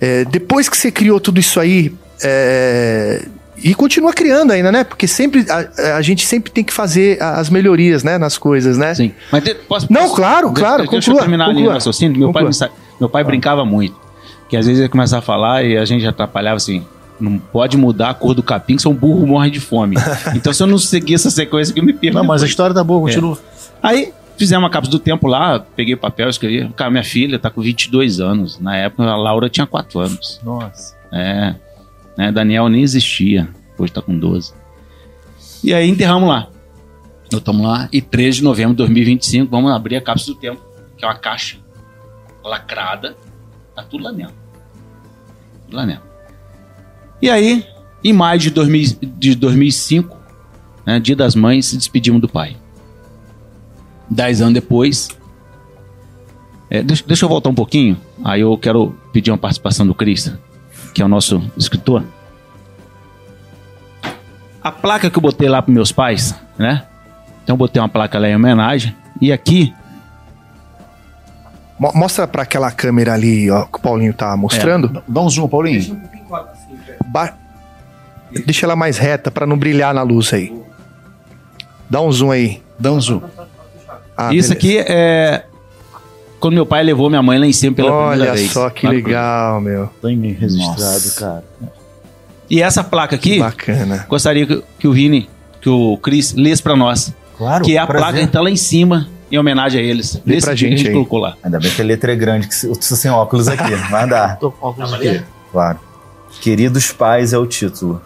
é, 0.00 0.24
depois 0.26 0.68
que 0.68 0.76
você 0.76 0.90
criou 0.90 1.20
tudo 1.20 1.40
isso 1.40 1.58
aí, 1.60 1.94
é, 2.22 3.22
e 3.62 3.74
continua 3.74 4.12
criando 4.12 4.52
ainda, 4.52 4.72
né? 4.72 4.84
Porque 4.84 5.06
sempre 5.06 5.44
a, 5.50 5.96
a 5.96 6.02
gente 6.02 6.26
sempre 6.26 6.50
tem 6.50 6.64
que 6.64 6.72
fazer 6.72 7.22
as 7.22 7.50
melhorias, 7.50 8.02
né, 8.02 8.16
nas 8.16 8.38
coisas, 8.38 8.78
né? 8.78 8.94
Sim. 8.94 9.12
Mas 9.30 9.42
de- 9.44 9.54
posso, 9.54 9.86
Não, 9.92 10.02
posso- 10.02 10.14
claro, 10.16 10.48
de- 10.48 10.54
claro, 10.60 10.78
Deixa 10.88 10.96
conclua, 10.96 11.14
eu 11.16 11.20
terminar 11.20 11.44
ali 11.44 11.54
conclua. 11.54 11.70
o 11.70 11.74
raciocínio. 11.74 12.18
Meu 12.18 12.32
pai, 12.32 12.44
Conclua. 12.44 12.70
meu 12.98 13.08
pai 13.08 13.24
brincava 13.24 13.64
muito. 13.64 13.96
Que 14.48 14.56
às 14.56 14.66
vezes 14.66 14.80
ele 14.80 14.88
começava 14.88 15.20
a 15.22 15.24
falar 15.24 15.62
e 15.64 15.76
a 15.76 15.84
gente 15.84 16.06
atrapalhava 16.06 16.56
assim. 16.56 16.84
Não 17.20 17.38
pode 17.38 17.76
mudar 17.76 18.10
a 18.10 18.14
cor 18.14 18.34
do 18.34 18.42
capim, 18.42 18.76
que 18.76 18.82
são 18.82 18.94
burro 18.94 19.26
morre 19.26 19.50
de 19.50 19.60
fome. 19.60 19.94
então, 20.34 20.52
se 20.54 20.62
eu 20.62 20.66
não 20.66 20.78
seguir 20.78 21.14
essa 21.14 21.30
sequência 21.30 21.70
aqui, 21.72 21.80
eu 21.80 21.84
me 21.84 21.92
perco. 21.92 22.16
Não, 22.16 22.24
mas 22.24 22.42
a 22.42 22.46
história 22.46 22.74
tá 22.74 22.82
boa, 22.82 23.02
continua. 23.02 23.36
É. 23.36 23.60
Aí, 23.82 24.12
fizemos 24.40 24.64
uma 24.64 24.70
cápsula 24.70 24.98
do 24.98 25.04
tempo 25.04 25.26
lá, 25.28 25.60
peguei 25.60 25.92
o 25.92 25.98
papel, 25.98 26.30
escrevi. 26.30 26.66
Cara, 26.70 26.90
minha 26.90 27.04
filha 27.04 27.38
tá 27.38 27.50
com 27.50 27.60
22 27.60 28.20
anos. 28.20 28.58
Na 28.58 28.74
época, 28.74 29.04
a 29.04 29.14
Laura 29.14 29.50
tinha 29.50 29.66
4 29.66 30.00
anos. 30.00 30.40
Nossa. 30.42 30.96
É. 31.12 31.54
Né, 32.16 32.32
Daniel 32.32 32.66
nem 32.70 32.82
existia. 32.82 33.50
Hoje 33.76 33.92
tá 33.92 34.00
com 34.00 34.18
12. 34.18 34.54
E 35.62 35.74
aí 35.74 35.86
enterramos 35.90 36.26
lá. 36.26 36.48
Nós 37.30 37.40
estamos 37.42 37.62
lá. 37.62 37.86
E 37.92 38.00
13 38.00 38.38
de 38.38 38.44
novembro 38.44 38.72
de 38.72 38.78
2025, 38.78 39.50
vamos 39.50 39.70
abrir 39.72 39.96
a 39.96 40.00
cápsula 40.00 40.34
do 40.34 40.40
tempo, 40.40 40.62
que 40.96 41.04
é 41.04 41.08
uma 41.08 41.16
caixa 41.16 41.58
lacrada. 42.42 43.14
Tá 43.76 43.82
tudo 43.82 44.04
lá 44.04 44.10
dentro. 44.10 44.34
Tudo 45.66 45.76
lá 45.76 45.84
dentro. 45.84 46.04
E 47.20 47.28
aí, 47.28 47.62
em 48.02 48.14
maio 48.14 48.40
de, 48.40 48.48
2000, 48.48 48.96
de 49.02 49.34
2005, 49.34 50.16
né, 50.86 50.98
dia 50.98 51.14
das 51.14 51.34
mães, 51.34 51.66
se 51.66 51.76
despedimos 51.76 52.22
do 52.22 52.28
pai. 52.28 52.56
Dez 54.10 54.40
anos 54.40 54.54
depois. 54.54 55.08
é, 56.68 56.82
deixa, 56.82 57.04
deixa 57.06 57.24
eu 57.24 57.28
voltar 57.28 57.48
um 57.50 57.54
pouquinho. 57.54 57.96
Aí 58.24 58.40
eu 58.40 58.56
quero 58.58 58.94
pedir 59.12 59.30
uma 59.30 59.38
participação 59.38 59.86
do 59.86 59.94
Cris, 59.94 60.32
que 60.94 61.00
é 61.00 61.04
o 61.04 61.08
nosso 61.08 61.40
escritor. 61.56 62.02
A 64.62 64.70
placa 64.70 65.08
que 65.10 65.16
eu 65.16 65.22
botei 65.22 65.48
lá 65.48 65.62
para 65.62 65.72
meus 65.72 65.90
pais, 65.92 66.34
né? 66.58 66.84
Então 67.42 67.54
eu 67.54 67.56
botei 67.56 67.80
uma 67.80 67.88
placa 67.88 68.18
lá 68.18 68.28
em 68.28 68.36
homenagem. 68.36 68.94
E 69.20 69.32
aqui, 69.32 69.72
Mo- 71.78 71.92
Mostra 71.94 72.28
pra 72.28 72.42
aquela 72.42 72.70
câmera 72.70 73.14
ali, 73.14 73.50
ó, 73.50 73.64
que 73.64 73.78
o 73.78 73.80
Paulinho 73.80 74.12
tá 74.12 74.36
mostrando. 74.36 74.98
É, 74.98 75.02
Dá 75.08 75.20
um 75.22 75.30
zoom, 75.30 75.48
Paulinho. 75.48 75.98
Ba- 77.06 77.34
Deixa 78.46 78.66
ela 78.66 78.76
mais 78.76 78.98
reta 78.98 79.30
pra 79.30 79.46
não 79.46 79.56
brilhar 79.58 79.92
na 79.94 80.02
luz 80.02 80.32
aí. 80.34 80.54
Dá 81.88 82.00
um 82.00 82.12
zoom 82.12 82.30
aí. 82.30 82.62
Dá 82.78 82.92
um 82.92 83.00
zoom. 83.00 83.20
Ah, 84.28 84.34
isso 84.34 84.48
beleza. 84.50 84.52
aqui 84.54 84.78
é 84.78 85.44
quando 86.38 86.54
meu 86.54 86.64
pai 86.66 86.82
levou 86.82 87.08
minha 87.10 87.22
mãe 87.22 87.38
lá 87.38 87.46
em 87.46 87.52
cima 87.52 87.74
pela 87.76 87.90
primeira 87.90 88.22
Olha 88.30 88.32
vez. 88.34 88.50
só 88.50 88.70
que 88.70 88.86
legal, 88.88 89.60
meu. 89.60 89.90
Bem 90.02 90.18
registrado, 90.32 90.80
Nossa. 90.80 91.20
cara. 91.20 91.44
E 92.48 92.62
essa 92.62 92.82
placa 92.82 93.14
aqui, 93.14 93.38
bacana. 93.38 94.06
gostaria 94.08 94.46
que, 94.46 94.62
que 94.78 94.88
o 94.88 94.92
Vini, 94.92 95.28
que 95.60 95.68
o 95.68 95.96
Cris 95.98 96.32
lesse 96.34 96.62
pra 96.62 96.74
nós. 96.74 97.12
Claro, 97.36 97.64
Que 97.64 97.76
é 97.76 97.78
a 97.78 97.86
prazer. 97.86 98.06
placa 98.12 98.26
que 98.26 98.32
tá 98.32 98.40
lá 98.40 98.50
em 98.50 98.56
cima, 98.56 99.06
em 99.30 99.38
homenagem 99.38 99.80
a 99.80 99.84
eles. 99.84 100.20
Lê 100.26 100.40
pra 100.40 100.52
dia 100.54 100.68
que 100.68 100.74
a 100.74 100.76
gente 100.76 100.78
gente 100.78 100.88
aí. 100.88 100.92
colocou 100.94 101.18
lá. 101.18 101.36
Ainda 101.42 101.58
bem 101.60 101.70
que 101.70 101.80
a 101.80 101.84
letra 101.84 102.12
é 102.12 102.16
grande, 102.16 102.48
que 102.48 102.66
eu 102.66 102.72
preciso 102.72 102.96
sem 103.00 103.10
óculos 103.10 103.46
aqui. 103.48 103.74
Vai 103.90 104.08
dar. 104.08 104.38
Tô 104.38 104.50
com 104.50 104.66
óculos 104.66 104.92
aqui. 104.92 105.22
Claro. 105.52 105.78
Queridos 106.40 106.90
pais 106.92 107.32
é 107.32 107.38
o 107.38 107.46
título. 107.46 108.00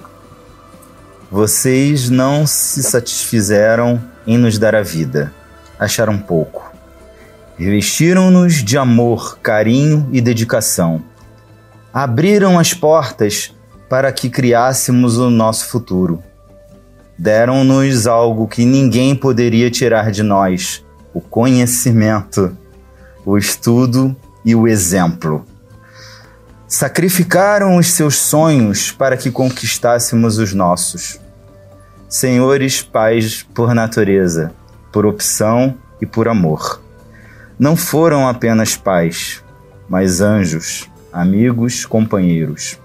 Vocês 1.31 2.11
não 2.11 2.47
se 2.47 2.83
satisfizeram 2.83 4.01
em 4.27 4.37
nos 4.39 4.59
dar 4.59 4.75
a 4.75 4.83
vida. 4.83 5.33
Acharam 5.79 6.19
pouco. 6.19 6.73
Revestiram-nos 7.57 8.65
de 8.65 8.77
amor, 8.77 9.39
carinho 9.39 10.09
e 10.13 10.21
dedicação. 10.21 11.03
Abriram 11.93 12.59
as 12.59 12.75
portas 12.75 13.55
para 13.89 14.11
que 14.13 14.29
criássemos 14.29 15.19
o 15.19 15.31
nosso 15.31 15.69
futuro. 15.69 16.23
Deram-nos 17.17 18.09
algo 18.09 18.49
que 18.49 18.65
ninguém 18.65 19.15
poderia 19.15 19.71
tirar 19.71 20.11
de 20.11 20.23
nós: 20.23 20.85
o 21.13 21.21
conhecimento, 21.21 22.57
o 23.25 23.39
estudo 23.39 24.17
e 24.45 24.55
o 24.55 24.67
exemplo. 24.67 25.47
Sacrificaram 26.67 27.77
os 27.77 27.93
seus 27.93 28.17
sonhos 28.17 28.91
para 28.91 29.17
que 29.17 29.31
conquistássemos 29.31 30.39
os 30.39 30.53
nossos. 30.53 31.21
Senhores 32.09 32.83
pais 32.83 33.47
por 33.55 33.73
natureza, 33.75 34.53
por 34.95 35.07
opção 35.07 35.77
e 36.01 36.07
por 36.07 36.29
amor. 36.29 36.81
Não 37.59 37.75
foram 37.75 38.29
apenas 38.29 38.77
pais, 38.77 39.43
mas 39.89 40.21
anjos, 40.21 40.89
amigos, 41.13 41.85
companheiros. 41.85 42.79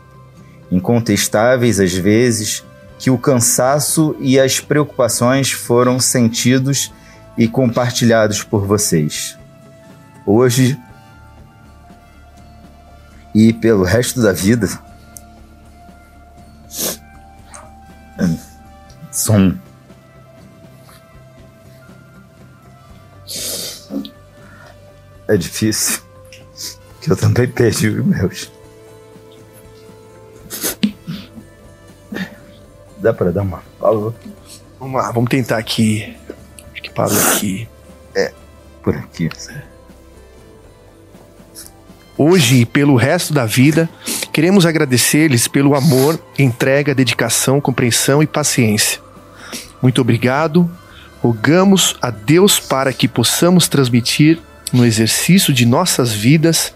Incontestáveis 0.72 1.80
às 1.80 1.94
vezes 1.94 2.66
que 2.98 3.12
o 3.12 3.18
cansaço 3.20 4.16
e 4.20 4.40
as 4.40 4.60
preocupações 4.60 5.52
foram 5.52 6.00
sentidos 6.00 6.92
e 7.38 7.48
compartilhados 7.48 8.42
por 8.42 8.66
vocês. 8.66 9.38
Hoje 10.26 10.76
e 13.36 13.54
pelo 13.54 13.84
resto 13.84 14.20
da 14.20 14.34
vida. 14.34 14.68
Som. 19.12 19.69
É 25.30 25.38
difícil. 25.38 26.02
Que 27.00 27.12
eu 27.12 27.16
também 27.16 27.48
perdi 27.48 27.88
os 27.88 28.04
meus. 28.04 28.52
Dá 32.98 33.14
pra 33.14 33.30
dar 33.30 33.44
uma 33.44 33.64
pausa? 33.80 34.16
Vamos 34.80 35.00
lá, 35.00 35.12
vamos 35.12 35.30
tentar 35.30 35.60
aqui. 35.60 36.18
Acho 36.74 36.82
que 36.82 36.90
parou 36.90 37.16
aqui. 37.16 37.70
É, 38.16 38.34
por 38.82 38.96
aqui. 38.96 39.30
Hoje 42.18 42.62
e 42.62 42.66
pelo 42.66 42.96
resto 42.96 43.32
da 43.32 43.46
vida, 43.46 43.88
queremos 44.34 44.66
agradecer-lhes 44.66 45.48
pelo 45.48 45.76
amor, 45.76 46.20
entrega, 46.40 46.96
dedicação, 46.96 47.62
compreensão 47.62 48.24
e 48.24 48.28
paciência. 48.28 49.00
Muito 49.80 50.02
obrigado. 50.02 50.70
Rogamos 51.22 51.96
a 52.02 52.10
Deus 52.10 52.60
para 52.60 52.92
que 52.92 53.08
possamos 53.08 53.68
transmitir 53.68 54.42
no 54.72 54.86
exercício 54.86 55.54
de 55.54 55.66
nossas 55.66 56.14
vidas 56.14 56.74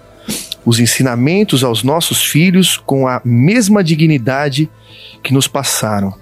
os 0.65 0.79
ensinamentos 0.79 1.63
aos 1.63 1.83
nossos 1.83 2.23
filhos 2.23 2.77
com 2.77 3.07
a 3.07 3.21
mesma 3.23 3.83
dignidade 3.83 4.69
que 5.21 5.33
nos 5.33 5.47
passaram. 5.47 6.13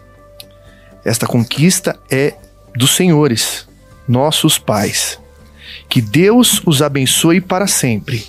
Esta 1.05 1.27
conquista 1.27 1.99
é 2.09 2.33
dos 2.75 2.95
senhores, 2.95 3.67
nossos 4.07 4.57
pais. 4.57 5.19
Que 5.87 6.01
Deus 6.01 6.61
os 6.65 6.81
abençoe 6.81 7.41
para 7.41 7.67
sempre. 7.67 8.25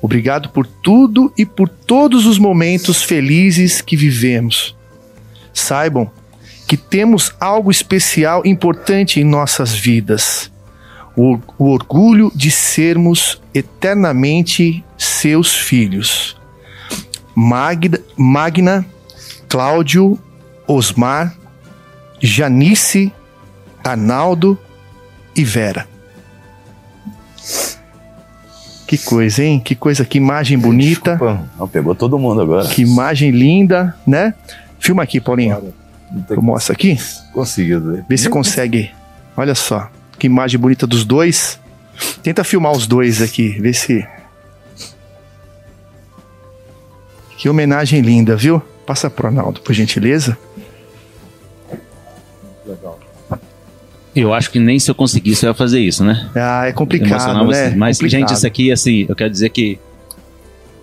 Obrigado 0.00 0.50
por 0.50 0.66
tudo 0.66 1.32
e 1.36 1.44
por 1.44 1.68
todos 1.68 2.26
os 2.26 2.38
momentos 2.38 3.02
felizes 3.02 3.80
que 3.80 3.96
vivemos. 3.96 4.76
Saibam 5.52 6.10
que 6.66 6.76
temos 6.76 7.32
algo 7.40 7.70
especial 7.70 8.42
importante 8.44 9.20
em 9.20 9.24
nossas 9.24 9.74
vidas: 9.74 10.50
o, 11.16 11.38
o 11.58 11.70
orgulho 11.70 12.30
de 12.34 12.50
sermos 12.50 13.40
eternamente 13.54 14.84
seus 14.98 15.54
filhos. 15.54 16.36
Magda, 17.34 18.00
Magna, 18.16 18.84
Cláudio, 19.48 20.18
Osmar, 20.66 21.34
Janice, 22.20 23.12
Arnaldo 23.82 24.58
e 25.34 25.44
Vera. 25.44 25.86
Que 28.86 28.96
coisa, 28.96 29.42
hein? 29.42 29.58
Que 29.58 29.74
coisa, 29.74 30.04
que 30.04 30.18
imagem 30.18 30.56
bonita. 30.58 31.18
Não, 31.58 31.66
pegou 31.66 31.94
todo 31.94 32.18
mundo 32.18 32.40
agora. 32.40 32.68
Que 32.68 32.82
imagem 32.82 33.30
linda, 33.30 33.96
né? 34.06 34.32
Filma 34.78 35.02
aqui, 35.02 35.20
Paulinho. 35.20 35.74
Eu 36.30 36.42
mostro 36.42 36.72
aqui. 36.72 36.96
Conseguido. 37.32 38.04
Vê 38.08 38.16
se 38.16 38.28
consegue. 38.28 38.90
Olha 39.36 39.54
só. 39.54 39.90
Que 40.18 40.26
imagem 40.26 40.58
bonita 40.58 40.86
dos 40.86 41.04
dois. 41.04 41.60
Tenta 42.22 42.44
filmar 42.44 42.72
os 42.72 42.86
dois 42.86 43.22
aqui, 43.22 43.50
vê 43.60 43.72
se. 43.72 44.06
Que 47.36 47.48
homenagem 47.48 48.00
linda, 48.00 48.36
viu? 48.36 48.62
Passa 48.86 49.10
pro 49.10 49.26
Arnaldo, 49.26 49.60
por 49.60 49.74
gentileza. 49.74 50.38
Legal. 52.66 52.98
Eu 54.14 54.32
acho 54.32 54.50
que 54.50 54.58
nem 54.58 54.78
se 54.78 54.90
eu 54.90 54.94
conseguisse 54.94 55.44
eu 55.44 55.50
ia 55.50 55.54
fazer 55.54 55.78
isso, 55.78 56.02
né? 56.02 56.30
Ah, 56.34 56.66
é 56.66 56.72
complicado, 56.72 57.46
né? 57.48 57.74
Mas, 57.76 57.98
complicado. 57.98 58.20
gente, 58.20 58.34
isso 58.34 58.46
aqui, 58.46 58.72
assim, 58.72 59.04
eu 59.06 59.14
quero 59.14 59.28
dizer 59.28 59.50
que, 59.50 59.78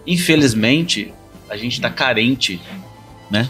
infelizmente, 0.06 1.12
a 1.50 1.58
gente 1.58 1.82
tá 1.82 1.90
carente, 1.90 2.62
né? 3.32 3.50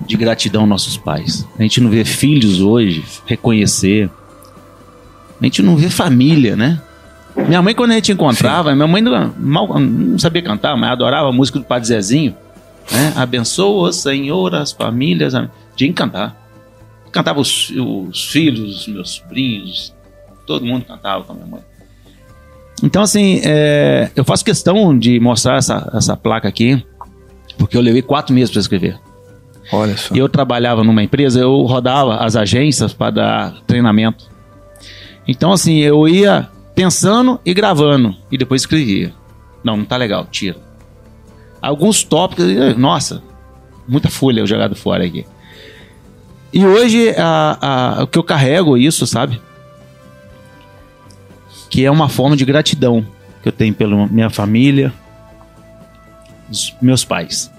De 0.00 0.16
gratidão 0.16 0.62
aos 0.62 0.70
nossos 0.70 0.96
pais. 0.96 1.46
A 1.58 1.62
gente 1.62 1.78
não 1.78 1.90
vê 1.90 2.06
filhos 2.06 2.62
hoje 2.62 3.04
reconhecer. 3.26 4.10
A 5.40 5.44
gente 5.44 5.62
não 5.62 5.76
vê 5.76 5.88
família, 5.88 6.56
né? 6.56 6.80
Minha 7.36 7.62
mãe, 7.62 7.74
quando 7.74 7.92
a 7.92 7.94
gente 7.94 8.10
encontrava, 8.10 8.70
Sim. 8.70 8.76
minha 8.76 8.88
mãe 8.88 9.00
não, 9.00 9.32
mal, 9.38 9.78
não 9.78 10.18
sabia 10.18 10.42
cantar, 10.42 10.76
mas 10.76 10.90
adorava 10.90 11.28
a 11.28 11.32
música 11.32 11.58
do 11.58 11.64
Padre 11.64 11.88
Zezinho. 11.88 12.34
Né? 12.90 13.12
Abençoa, 13.14 13.92
Senhor, 13.92 14.54
as 14.54 14.72
famílias. 14.72 15.34
Tinha 15.76 15.88
que 15.88 15.92
cantar. 15.92 16.36
Cantava 17.12 17.40
os, 17.40 17.70
os 17.70 18.24
filhos, 18.24 18.80
os 18.80 18.88
meus 18.88 19.10
sobrinhos, 19.10 19.94
todo 20.46 20.64
mundo 20.64 20.84
cantava 20.84 21.24
com 21.24 21.32
a 21.32 21.34
minha 21.36 21.46
mãe. 21.46 21.60
Então, 22.82 23.02
assim, 23.02 23.40
é, 23.44 24.10
eu 24.14 24.24
faço 24.24 24.44
questão 24.44 24.96
de 24.96 25.18
mostrar 25.18 25.56
essa, 25.56 25.90
essa 25.94 26.16
placa 26.16 26.48
aqui, 26.48 26.84
porque 27.56 27.76
eu 27.76 27.80
levei 27.80 28.02
quatro 28.02 28.34
meses 28.34 28.50
para 28.50 28.60
escrever. 28.60 28.98
Olha 29.72 29.96
só. 29.96 30.14
E 30.14 30.18
eu 30.18 30.28
trabalhava 30.28 30.84
numa 30.84 31.02
empresa, 31.02 31.40
eu 31.40 31.62
rodava 31.62 32.16
as 32.16 32.36
agências 32.36 32.92
para 32.92 33.10
dar 33.10 33.54
treinamento. 33.66 34.30
Então, 35.28 35.52
assim, 35.52 35.80
eu 35.80 36.08
ia 36.08 36.48
pensando 36.74 37.38
e 37.44 37.52
gravando, 37.52 38.16
e 38.32 38.38
depois 38.38 38.62
escrevia. 38.62 39.12
Não, 39.62 39.76
não 39.76 39.84
tá 39.84 39.96
legal, 39.98 40.26
tira. 40.30 40.56
Alguns 41.60 42.02
tópicos, 42.02 42.46
nossa, 42.78 43.22
muita 43.86 44.08
folha 44.08 44.40
eu 44.40 44.46
jogado 44.46 44.74
fora 44.74 45.04
aqui. 45.04 45.26
E 46.50 46.64
hoje 46.64 47.10
a, 47.18 47.58
a, 47.98 48.02
o 48.04 48.06
que 48.06 48.18
eu 48.18 48.24
carrego 48.24 48.78
isso, 48.78 49.06
sabe? 49.06 49.38
Que 51.68 51.84
é 51.84 51.90
uma 51.90 52.08
forma 52.08 52.34
de 52.34 52.44
gratidão 52.46 53.06
que 53.42 53.48
eu 53.48 53.52
tenho 53.52 53.74
pela 53.74 54.06
minha 54.06 54.30
família, 54.30 54.92
os 56.50 56.74
meus 56.80 57.04
pais. 57.04 57.52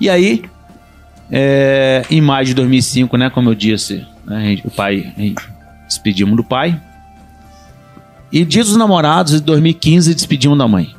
E 0.00 0.08
aí, 0.08 0.42
é, 1.30 2.04
em 2.10 2.20
maio 2.20 2.46
de 2.46 2.54
2005, 2.54 3.16
né, 3.18 3.28
como 3.28 3.50
eu 3.50 3.54
disse, 3.54 4.06
né, 4.24 4.58
o 4.64 4.70
pai, 4.70 5.12
despedimos 5.86 6.36
do 6.36 6.44
pai. 6.44 6.80
E 8.30 8.44
dia 8.44 8.64
dos 8.64 8.76
namorados, 8.76 9.34
de 9.34 9.40
2015, 9.40 10.14
despedimos 10.14 10.58
da 10.58 10.66
mãe. 10.66 10.94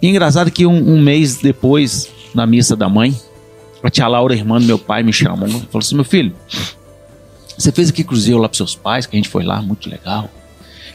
E 0.00 0.08
engraçado 0.08 0.50
que 0.50 0.66
um, 0.66 0.94
um 0.94 1.00
mês 1.00 1.38
depois, 1.38 2.10
na 2.34 2.46
missa 2.46 2.76
da 2.76 2.88
mãe, 2.88 3.16
a 3.82 3.90
tia 3.90 4.06
Laura, 4.06 4.34
irmã 4.34 4.60
do 4.60 4.66
meu 4.66 4.78
pai, 4.78 5.02
me 5.02 5.12
chamou 5.12 5.48
falou 5.48 5.78
assim: 5.78 5.94
meu 5.94 6.04
filho, 6.04 6.34
você 7.56 7.72
fez 7.72 7.90
aqui 7.90 8.04
cruzeiro 8.04 8.40
lá 8.40 8.48
para 8.48 8.56
seus 8.56 8.74
pais, 8.74 9.06
que 9.06 9.16
a 9.16 9.18
gente 9.18 9.28
foi 9.28 9.44
lá, 9.44 9.60
muito 9.60 9.88
legal. 9.88 10.30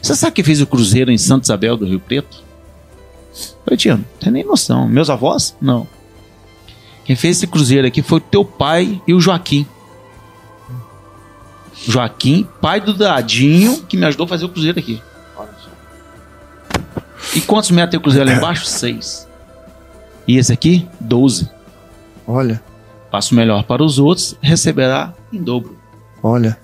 Você 0.00 0.14
sabe 0.14 0.32
que 0.32 0.42
fez 0.42 0.60
o 0.60 0.66
cruzeiro 0.66 1.10
em 1.10 1.18
Santa 1.18 1.46
Isabel 1.46 1.76
do 1.76 1.86
Rio 1.86 2.00
Preto? 2.00 2.42
Eu 3.66 3.76
tia, 3.76 3.96
não 3.96 4.04
tem 4.20 4.32
nem 4.32 4.44
noção. 4.44 4.86
Meus 4.86 5.08
avós? 5.08 5.56
Não. 5.60 5.86
Quem 7.04 7.16
fez 7.16 7.38
esse 7.38 7.46
cruzeiro 7.46 7.86
aqui 7.86 8.02
foi 8.02 8.18
o 8.18 8.20
teu 8.20 8.44
pai 8.44 9.00
e 9.06 9.14
o 9.14 9.20
Joaquim. 9.20 9.66
Joaquim, 11.86 12.46
pai 12.60 12.80
do 12.80 12.94
Dadinho, 12.94 13.82
que 13.82 13.96
me 13.96 14.06
ajudou 14.06 14.24
a 14.24 14.28
fazer 14.28 14.44
o 14.44 14.48
cruzeiro 14.48 14.78
aqui. 14.78 15.02
E 17.34 17.40
quantos 17.40 17.70
metros 17.70 17.90
tem 17.90 17.98
o 17.98 18.02
cruzeiro 18.02 18.28
lá 18.28 18.36
embaixo? 18.36 18.64
Seis. 18.64 19.28
E 20.26 20.36
esse 20.36 20.52
aqui? 20.52 20.88
Doze. 21.00 21.48
Olha. 22.26 22.62
Passo 23.10 23.34
melhor 23.34 23.64
para 23.64 23.82
os 23.82 23.98
outros, 23.98 24.36
receberá 24.40 25.12
em 25.32 25.42
dobro. 25.42 25.76
Olha. 26.22 26.58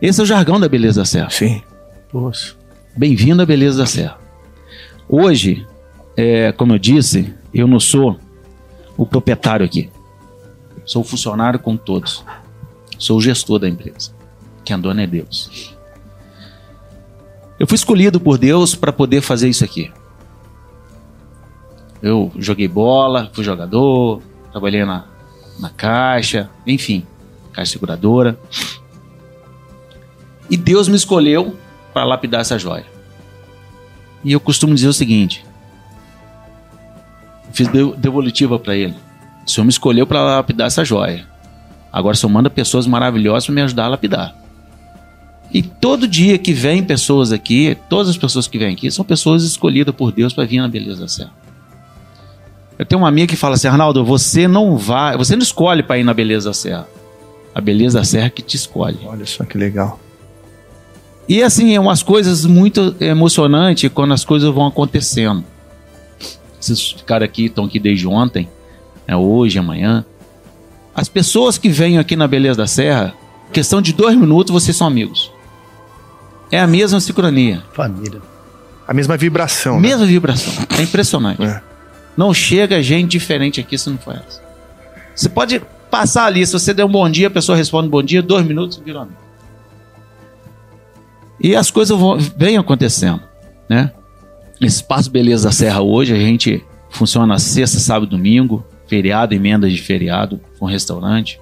Esse 0.00 0.20
é 0.20 0.22
o 0.22 0.26
jargão 0.26 0.58
da 0.58 0.68
Beleza 0.68 1.00
da 1.00 1.04
Serra. 1.04 1.30
Sim. 1.30 1.62
Poxa. 2.10 2.54
Bem-vindo 2.96 3.42
à 3.42 3.46
Beleza 3.46 3.78
da 3.78 3.86
Serra. 3.86 4.18
Hoje, 5.08 5.66
é, 6.16 6.52
como 6.52 6.74
eu 6.74 6.78
disse, 6.78 7.34
eu 7.52 7.66
não 7.66 7.80
sou 7.80 8.18
o 8.96 9.04
proprietário 9.06 9.64
aqui. 9.64 9.90
Sou 10.84 11.04
funcionário 11.04 11.58
com 11.58 11.76
todos. 11.76 12.24
Sou 12.98 13.18
o 13.18 13.20
gestor 13.20 13.58
da 13.58 13.68
empresa. 13.68 14.12
Quem 14.64 14.78
dona 14.78 15.02
é 15.02 15.06
Deus. 15.06 15.74
Eu 17.58 17.66
fui 17.66 17.76
escolhido 17.76 18.18
por 18.18 18.38
Deus 18.38 18.74
para 18.74 18.92
poder 18.92 19.20
fazer 19.20 19.48
isso 19.48 19.64
aqui. 19.64 19.92
Eu 22.02 22.32
joguei 22.36 22.66
bola, 22.66 23.30
fui 23.32 23.44
jogador, 23.44 24.20
trabalhei 24.50 24.84
na, 24.84 25.04
na 25.60 25.70
caixa, 25.70 26.50
enfim, 26.66 27.06
caixa 27.52 27.72
seguradora. 27.72 28.36
E 30.50 30.56
Deus 30.56 30.88
me 30.88 30.96
escolheu 30.96 31.56
para 31.92 32.04
lapidar 32.04 32.40
essa 32.40 32.58
joia. 32.58 32.86
E 34.24 34.32
eu 34.32 34.40
costumo 34.40 34.74
dizer 34.74 34.88
o 34.88 34.92
seguinte: 34.92 35.44
fiz 37.52 37.68
devolutiva 37.96 38.58
para 38.58 38.74
ele. 38.74 38.96
O 39.46 39.50
Senhor 39.50 39.64
me 39.64 39.70
escolheu 39.70 40.06
para 40.06 40.20
lapidar 40.20 40.66
essa 40.66 40.84
joia. 40.84 41.26
Agora 41.92 42.14
o 42.14 42.16
Senhor 42.16 42.32
manda 42.32 42.50
pessoas 42.50 42.86
maravilhosas 42.86 43.46
para 43.46 43.54
me 43.54 43.62
ajudar 43.62 43.84
a 43.84 43.88
lapidar. 43.88 44.41
E 45.52 45.62
todo 45.62 46.08
dia 46.08 46.38
que 46.38 46.52
vem 46.52 46.82
pessoas 46.82 47.30
aqui, 47.30 47.76
todas 47.88 48.08
as 48.08 48.16
pessoas 48.16 48.46
que 48.46 48.58
vêm 48.58 48.72
aqui 48.72 48.90
são 48.90 49.04
pessoas 49.04 49.44
escolhidas 49.44 49.94
por 49.94 50.10
Deus 50.10 50.32
para 50.32 50.44
vir 50.44 50.60
na 50.60 50.68
beleza 50.68 51.02
da 51.02 51.08
serra. 51.08 51.32
Eu 52.78 52.86
tenho 52.86 53.00
uma 53.00 53.08
amiga 53.08 53.26
que 53.26 53.36
fala 53.36 53.54
assim, 53.54 53.68
Arnaldo, 53.68 54.04
você 54.04 54.48
não 54.48 54.78
vai, 54.78 55.16
você 55.16 55.36
não 55.36 55.42
escolhe 55.42 55.82
para 55.82 55.98
ir 55.98 56.04
na 56.04 56.14
beleza 56.14 56.48
da 56.48 56.54
serra. 56.54 56.88
A 57.54 57.60
beleza 57.60 57.98
da 57.98 58.04
serra 58.04 58.30
que 58.30 58.40
te 58.40 58.56
escolhe. 58.56 58.98
Olha 59.04 59.26
só 59.26 59.44
que 59.44 59.58
legal. 59.58 60.00
E 61.28 61.42
assim, 61.42 61.74
é 61.74 61.80
umas 61.80 62.02
coisas 62.02 62.46
muito 62.46 62.96
emocionantes 62.98 63.90
quando 63.92 64.12
as 64.14 64.24
coisas 64.24 64.52
vão 64.52 64.66
acontecendo. 64.66 65.44
Esses 66.60 66.96
caras 67.04 67.28
aqui 67.28 67.46
estão 67.46 67.64
aqui 67.64 67.78
desde 67.78 68.06
ontem, 68.06 68.48
é 69.06 69.14
hoje, 69.14 69.58
amanhã. 69.58 70.04
As 70.94 71.08
pessoas 71.08 71.58
que 71.58 71.68
vêm 71.68 71.98
aqui 71.98 72.16
na 72.16 72.26
Beleza 72.26 72.58
da 72.58 72.66
Serra, 72.66 73.14
questão 73.52 73.82
de 73.82 73.92
dois 73.92 74.16
minutos, 74.16 74.52
vocês 74.52 74.76
são 74.76 74.86
amigos. 74.86 75.30
É 76.52 76.60
a 76.60 76.66
mesma 76.66 77.00
sincronia. 77.00 77.64
Família. 77.72 78.20
A 78.86 78.92
mesma 78.92 79.16
vibração. 79.16 79.76
Né? 79.76 79.88
Mesma 79.88 80.04
né? 80.04 80.12
vibração. 80.12 80.52
É 80.78 80.82
impressionante. 80.82 81.42
É. 81.42 81.62
Não 82.14 82.34
chega 82.34 82.82
gente 82.82 83.12
diferente 83.12 83.58
aqui 83.58 83.78
se 83.78 83.88
não 83.88 83.96
for 83.96 84.14
essa. 84.14 84.42
Você 85.16 85.30
pode 85.30 85.62
passar 85.90 86.26
ali, 86.26 86.46
se 86.46 86.52
você 86.52 86.74
der 86.74 86.84
um 86.84 86.90
bom 86.90 87.08
dia, 87.08 87.28
a 87.28 87.30
pessoa 87.30 87.56
responde 87.56 87.88
bom 87.88 88.02
dia, 88.02 88.22
dois 88.22 88.46
minutos, 88.46 88.76
virou 88.84 89.02
amigo. 89.02 89.16
E 91.40 91.56
as 91.56 91.70
coisas 91.70 91.98
vão, 91.98 92.18
vêm 92.36 92.58
acontecendo, 92.58 93.22
né? 93.68 93.90
Espaço 94.60 95.10
Beleza 95.10 95.48
da 95.48 95.52
Serra 95.52 95.80
hoje, 95.80 96.12
a 96.12 96.18
gente 96.18 96.64
funciona 96.90 97.38
sexta, 97.38 97.80
sábado 97.80 98.10
domingo, 98.10 98.64
feriado, 98.86 99.34
emendas 99.34 99.72
de 99.72 99.80
feriado, 99.80 100.38
com 100.58 100.66
restaurante. 100.66 101.40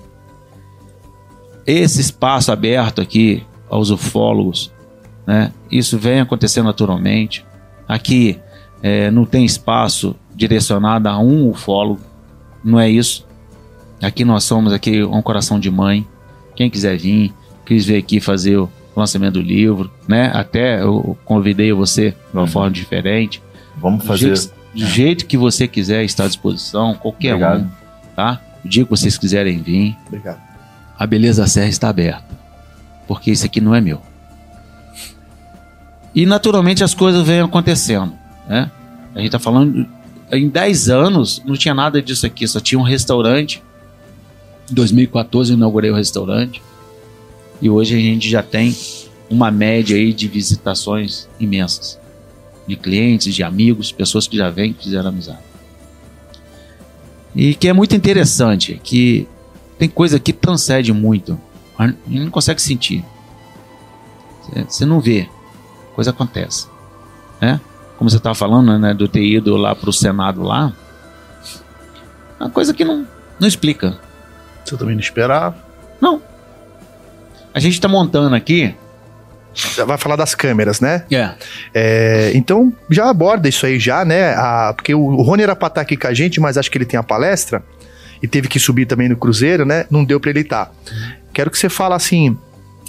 Esse 1.66 2.00
espaço 2.00 2.50
aberto 2.52 3.00
aqui 3.00 3.44
aos 3.68 3.90
ufólogos, 3.90 4.72
né? 5.30 5.52
Isso 5.70 5.96
vem 5.96 6.18
acontecendo 6.18 6.64
naturalmente. 6.64 7.46
Aqui 7.86 8.36
é, 8.82 9.12
não 9.12 9.24
tem 9.24 9.44
espaço 9.44 10.16
direcionado 10.34 11.08
a 11.08 11.20
um 11.20 11.48
ufólogo, 11.48 12.00
não 12.64 12.80
é 12.80 12.90
isso. 12.90 13.24
Aqui 14.02 14.24
nós 14.24 14.42
somos 14.42 14.72
aqui 14.72 15.04
um 15.04 15.22
coração 15.22 15.60
de 15.60 15.70
mãe. 15.70 16.04
Quem 16.56 16.68
quiser 16.68 16.98
vir, 16.98 17.32
quis 17.64 17.84
vir 17.84 17.98
aqui 17.98 18.18
fazer 18.18 18.56
o 18.56 18.68
lançamento 18.96 19.34
do 19.34 19.40
livro, 19.40 19.88
né? 20.08 20.32
Até 20.34 20.82
eu 20.82 21.16
convidei 21.24 21.72
você 21.72 22.10
de 22.10 22.16
uma 22.32 22.42
uhum. 22.42 22.48
forma 22.48 22.70
diferente. 22.72 23.40
Vamos 23.76 24.04
fazer. 24.04 24.30
Do 24.30 24.36
jeito, 24.36 24.54
do 24.74 24.86
jeito 24.86 25.26
que 25.26 25.36
você 25.36 25.68
quiser, 25.68 26.02
está 26.02 26.24
à 26.24 26.26
disposição, 26.26 26.94
qualquer 26.94 27.34
Obrigado. 27.34 27.60
um, 27.62 27.70
tá? 28.16 28.40
O 28.64 28.68
dia 28.68 28.82
que 28.82 28.90
vocês 28.90 29.16
quiserem 29.16 29.62
vir. 29.62 29.96
Obrigado. 30.08 30.40
A 30.98 31.06
Beleza 31.06 31.46
Serra 31.46 31.68
está 31.68 31.88
aberta. 31.88 32.36
Porque 33.06 33.30
isso 33.30 33.46
aqui 33.46 33.60
não 33.60 33.76
é 33.76 33.80
meu. 33.80 34.09
E 36.14 36.26
naturalmente 36.26 36.82
as 36.82 36.94
coisas 36.94 37.26
vêm 37.26 37.40
acontecendo, 37.40 38.12
né? 38.48 38.70
A 39.14 39.18
gente 39.18 39.26
está 39.26 39.38
falando 39.38 39.86
em 40.32 40.48
10 40.48 40.88
anos 40.88 41.42
não 41.44 41.56
tinha 41.56 41.74
nada 41.74 42.00
disso 42.00 42.24
aqui, 42.26 42.46
só 42.46 42.60
tinha 42.60 42.78
um 42.78 42.84
restaurante. 42.84 43.62
Em 44.70 44.74
2014 44.74 45.52
eu 45.52 45.56
inaugurei 45.56 45.90
o 45.90 45.94
restaurante. 45.94 46.62
E 47.60 47.68
hoje 47.68 47.96
a 47.96 47.98
gente 47.98 48.28
já 48.28 48.42
tem 48.42 48.74
uma 49.28 49.50
média 49.50 49.96
aí 49.96 50.12
de 50.12 50.28
visitações 50.28 51.28
imensas. 51.38 51.98
De 52.66 52.76
clientes, 52.76 53.34
de 53.34 53.42
amigos, 53.42 53.90
pessoas 53.90 54.28
que 54.28 54.36
já 54.36 54.48
vêm, 54.48 54.72
que 54.72 54.84
fizeram 54.84 55.08
amizade. 55.08 55.38
E 57.34 57.54
que 57.54 57.68
é 57.68 57.72
muito 57.72 57.94
interessante, 57.94 58.80
que 58.82 59.26
tem 59.78 59.88
coisa 59.88 60.18
que 60.18 60.32
transcende 60.32 60.92
muito. 60.92 61.38
A 61.76 61.86
gente 61.86 61.98
não 62.06 62.30
consegue 62.30 62.62
sentir. 62.62 63.04
Você 64.68 64.84
não 64.84 65.00
vê. 65.00 65.28
Coisa 66.00 66.12
acontece. 66.12 66.66
Né? 67.42 67.60
Como 67.98 68.08
você 68.08 68.16
estava 68.16 68.34
falando, 68.34 68.78
né, 68.78 68.94
do 68.94 69.06
ter 69.06 69.22
ido 69.22 69.54
lá 69.58 69.74
para 69.74 69.90
o 69.90 69.92
Senado 69.92 70.42
lá. 70.42 70.72
É 72.40 72.44
uma 72.44 72.48
coisa 72.48 72.72
que 72.72 72.82
não, 72.86 73.06
não 73.38 73.46
explica. 73.46 73.98
Você 74.64 74.78
também 74.78 74.94
não 74.94 75.02
esperava? 75.02 75.54
Não. 76.00 76.22
A 77.52 77.60
gente 77.60 77.74
está 77.74 77.86
montando 77.86 78.34
aqui. 78.34 78.74
Vai 79.86 79.98
falar 79.98 80.16
das 80.16 80.34
câmeras, 80.34 80.80
né? 80.80 81.04
É. 81.12 81.34
é. 81.74 82.32
Então, 82.34 82.72
já 82.88 83.10
aborda 83.10 83.46
isso 83.46 83.66
aí 83.66 83.78
já, 83.78 84.02
né? 84.02 84.32
A, 84.36 84.72
porque 84.74 84.94
o 84.94 85.20
Rony 85.20 85.42
era 85.42 85.54
pra 85.54 85.68
estar 85.68 85.82
aqui 85.82 85.98
com 85.98 86.06
a 86.06 86.14
gente, 86.14 86.40
mas 86.40 86.56
acho 86.56 86.70
que 86.70 86.78
ele 86.78 86.86
tem 86.86 86.98
a 86.98 87.02
palestra 87.02 87.62
e 88.22 88.26
teve 88.26 88.48
que 88.48 88.58
subir 88.58 88.86
também 88.86 89.10
no 89.10 89.18
Cruzeiro, 89.18 89.66
né? 89.66 89.84
Não 89.90 90.02
deu 90.02 90.18
para 90.18 90.30
ele 90.30 90.40
estar. 90.40 90.72
Quero 91.30 91.50
que 91.50 91.58
você 91.58 91.68
fale 91.68 91.92
assim, 91.92 92.38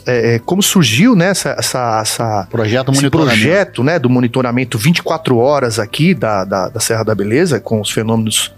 é, 0.06 0.36
é, 0.36 0.40
como 0.40 0.62
surgiu 0.62 1.16
né, 1.16 1.28
essa, 1.28 1.56
essa, 1.58 2.00
essa 2.02 2.48
projeto, 2.50 2.92
esse 2.92 3.10
projeto 3.10 3.84
né, 3.84 4.00
do 4.00 4.10
monitoramento 4.10 4.78
24 4.78 5.38
horas 5.38 5.80
aqui 5.80 6.14
da, 6.14 6.44
da, 6.44 6.70
da, 6.70 6.80
Serra 6.80 7.04
da 7.04 7.16
Beleza, 7.16 7.60
com 7.60 7.82
os 7.82 7.92
fenômenos 7.92 8.52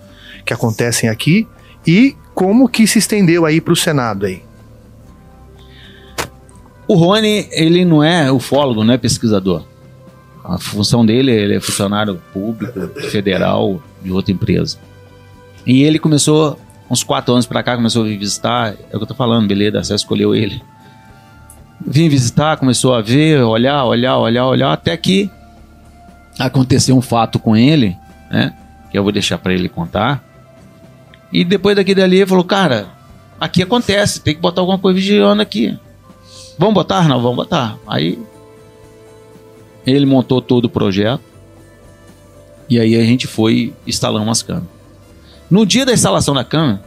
que 0.46 0.54
acontecem 0.54 1.10
aqui, 1.10 1.48
e 1.86 2.16
como 2.34 2.68
que 2.70 2.88
se 2.88 3.00
estendeu 3.00 3.46
aí 3.46 3.60
para 3.60 3.74
o 3.74 3.76
Senado 3.76 4.26
aí. 4.26 4.42
O 6.88 6.96
Rony, 6.96 7.48
ele 7.52 7.86
não 7.86 8.04
é 8.04 8.32
ufólogo, 8.32 8.84
não 8.84 8.94
é 8.94 8.98
pesquisador. 8.98 9.64
A 10.44 10.58
função 10.58 11.06
dele, 11.06 11.32
ele 11.32 11.56
é 11.56 11.60
funcionário 11.60 12.22
público, 12.34 12.78
federal, 13.10 13.82
de 14.02 14.12
outra 14.12 14.34
empresa. 14.34 14.78
E 15.66 15.84
ele 15.84 15.98
começou, 15.98 16.60
uns 16.90 17.04
quatro 17.04 17.34
anos 17.34 17.46
para 17.46 17.64
cá, 17.64 17.76
começou 17.78 18.04
a 18.04 18.08
visitar, 18.08 18.74
é 18.92 18.96
o 18.96 18.98
que 18.98 19.04
eu 19.04 19.08
tô 19.08 19.16
falando, 19.16 19.48
beleza, 19.48 19.82
você 19.82 19.96
escolheu 19.96 20.36
ele 20.36 20.62
vim 21.86 22.10
visitar, 22.10 22.58
começou 22.58 22.94
a 22.94 23.02
ver, 23.02 23.42
olhar, 23.42 23.84
olhar, 23.86 24.18
olhar, 24.18 24.46
olhar, 24.46 24.74
até 24.74 24.96
que 24.96 25.30
aconteceu 26.40 26.96
um 26.98 27.02
fato 27.02 27.40
com 27.40 27.56
ele, 27.56 27.98
né? 28.30 28.54
Que 28.92 28.98
eu 28.98 29.04
vou 29.04 29.12
deixar 29.12 29.38
para 29.38 29.54
ele 29.54 29.70
contar. 29.70 30.24
E 31.32 31.44
depois 31.44 31.76
daqui 31.76 31.96
dali 31.96 32.18
ele 32.18 32.26
falou, 32.28 32.44
cara, 32.44 32.88
aqui 33.40 33.62
acontece, 33.64 34.22
tem 34.22 34.36
que 34.36 34.42
botar 34.42 34.62
alguma 34.62 34.78
coisa 34.78 34.96
vigiando 34.96 35.42
aqui. 35.42 35.78
Vamos 36.58 36.76
botar? 36.76 37.08
Não, 37.08 37.22
vamos 37.22 37.36
botar. 37.36 37.78
Aí 37.88 38.20
ele 39.86 40.06
montou 40.06 40.42
todo 40.42 40.66
o 40.66 40.70
projeto. 40.70 41.22
E 42.70 42.80
aí 42.80 42.96
a 42.96 43.04
gente 43.04 43.28
foi 43.28 43.74
instalar 43.86 44.22
umas 44.22 44.42
câmeras. 44.42 44.70
No 45.50 45.66
dia 45.66 45.86
da 45.86 45.94
instalação 45.94 46.34
da 46.34 46.44
câmera, 46.44 46.82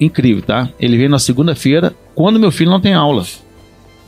incrível, 0.00 0.42
tá? 0.42 0.68
Ele 0.78 0.96
veio 0.96 1.08
na 1.08 1.18
segunda-feira, 1.18 1.94
quando 2.14 2.38
meu 2.38 2.50
filho 2.50 2.70
não 2.70 2.80
tem 2.80 2.94
aula. 2.94 3.24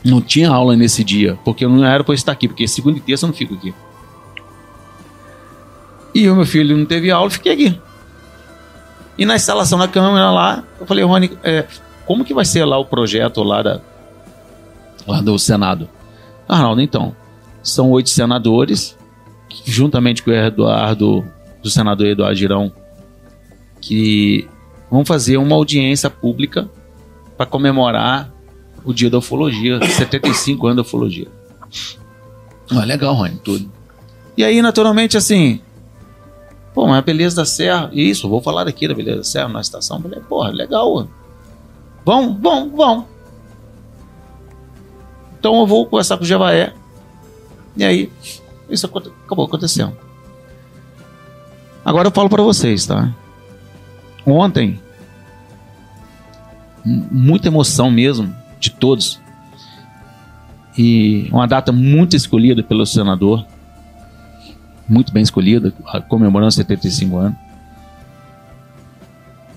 Não 0.04 0.20
tinha 0.20 0.50
aula 0.50 0.76
nesse 0.76 1.02
dia, 1.02 1.38
porque 1.44 1.64
eu 1.64 1.70
não 1.70 1.84
era 1.84 2.04
para 2.04 2.14
estar 2.14 2.32
aqui, 2.32 2.46
porque 2.46 2.68
segunda 2.68 2.98
e 2.98 3.00
terça 3.00 3.24
eu 3.24 3.28
não 3.28 3.34
fico 3.34 3.54
aqui. 3.54 3.74
E 6.14 6.28
o 6.28 6.36
meu 6.36 6.46
filho 6.46 6.76
não 6.76 6.84
teve 6.84 7.10
aula, 7.10 7.30
fiquei 7.30 7.52
aqui. 7.52 7.80
E 9.16 9.24
na 9.24 9.36
instalação 9.36 9.78
da 9.78 9.88
câmera 9.88 10.30
lá, 10.30 10.64
eu 10.78 10.86
falei, 10.86 11.04
Rony, 11.04 11.30
é, 11.42 11.66
como 12.04 12.24
que 12.24 12.34
vai 12.34 12.44
ser 12.44 12.64
lá 12.64 12.78
o 12.78 12.84
projeto 12.84 13.42
lá, 13.42 13.62
da, 13.62 13.80
lá 15.06 15.20
do 15.20 15.38
Senado? 15.38 15.88
Arnaldo, 16.48 16.82
então, 16.82 17.16
são 17.62 17.90
oito 17.92 18.10
senadores, 18.10 18.96
juntamente 19.64 20.22
com 20.22 20.30
o 20.30 20.34
Eduardo, 20.34 21.24
do 21.62 21.70
senador 21.70 22.06
Eduardo 22.06 22.36
Girão, 22.36 22.72
que 23.80 24.46
vão 24.90 25.04
fazer 25.04 25.38
uma 25.38 25.56
audiência 25.56 26.10
pública 26.10 26.68
para 27.36 27.46
comemorar 27.46 28.32
o 28.84 28.92
dia 28.92 29.10
da 29.10 29.18
ufologia, 29.18 29.78
75 29.84 30.66
anos 30.66 30.76
da 30.76 30.82
ufologia. 30.82 31.28
Ah, 32.70 32.84
legal, 32.84 33.14
Rony, 33.14 33.40
tudo. 33.42 33.70
E 34.36 34.44
aí, 34.44 34.60
naturalmente, 34.60 35.16
assim, 35.16 35.60
pô, 36.74 36.86
mas 36.86 36.98
a 36.98 37.02
beleza 37.02 37.36
da 37.36 37.44
Serra, 37.44 37.90
isso, 37.92 38.28
vou 38.28 38.42
falar 38.42 38.66
aqui 38.68 38.88
da 38.88 38.94
beleza 38.94 39.18
da 39.18 39.24
Serra 39.24 39.48
na 39.48 39.60
estação. 39.60 40.00
Falei, 40.00 40.20
porra, 40.20 40.50
legal. 40.50 41.08
Vão, 42.04 42.38
vão, 42.40 42.70
vão. 42.76 43.06
Então 45.38 45.60
eu 45.60 45.66
vou 45.66 45.86
conversar 45.86 46.16
com 46.16 46.24
o 46.24 46.26
Javaé. 46.26 46.74
E 47.76 47.84
aí, 47.84 48.12
isso 48.68 48.86
acabou 48.86 49.46
acontecendo. 49.46 49.96
Agora 51.84 52.08
eu 52.08 52.12
falo 52.12 52.30
para 52.30 52.42
vocês, 52.42 52.86
tá? 52.86 53.14
Ontem, 54.26 54.80
muita 56.84 57.48
emoção 57.48 57.90
mesmo 57.90 58.34
de 58.60 58.70
todos. 58.70 59.20
E 60.76 61.28
uma 61.32 61.46
data 61.46 61.72
muito 61.72 62.16
escolhida 62.16 62.62
pelo 62.62 62.84
senador, 62.84 63.46
muito 64.88 65.12
bem 65.12 65.22
escolhida, 65.22 65.72
comemorando 66.08 66.52
75 66.52 67.16
anos. 67.16 67.38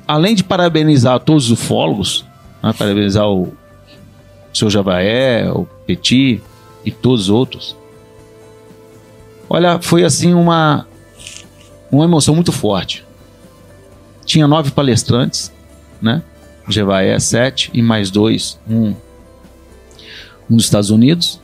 Além 0.07 0.35
de 0.35 0.43
parabenizar 0.43 1.19
todos 1.19 1.45
os 1.45 1.51
ufólogos, 1.51 2.23
né, 2.64 2.72
parabenizar 2.72 3.27
o 3.27 3.51
seu 4.53 4.69
Javaé, 4.69 5.51
o 5.51 5.65
Petit 5.85 6.41
e 6.85 6.91
todos 6.91 7.23
os 7.23 7.30
outros. 7.30 7.75
Olha, 9.49 9.81
foi 9.81 10.03
assim 10.03 10.33
uma, 10.33 10.88
uma 11.91 12.06
emoção 12.06 12.35
muito 12.35 12.51
forte. 12.51 13.03
Tinha 14.25 14.47
nove 14.47 14.72
palestrantes, 14.72 15.51
né? 16.01 16.22
Jevaé 16.68 17.18
7 17.18 17.72
e 17.74 17.82
mais 17.82 18.12
dois, 18.12 18.60
um, 18.70 18.94
um 20.50 20.56
dos 20.56 20.66
Estados 20.66 20.90
Unidos 20.90 21.40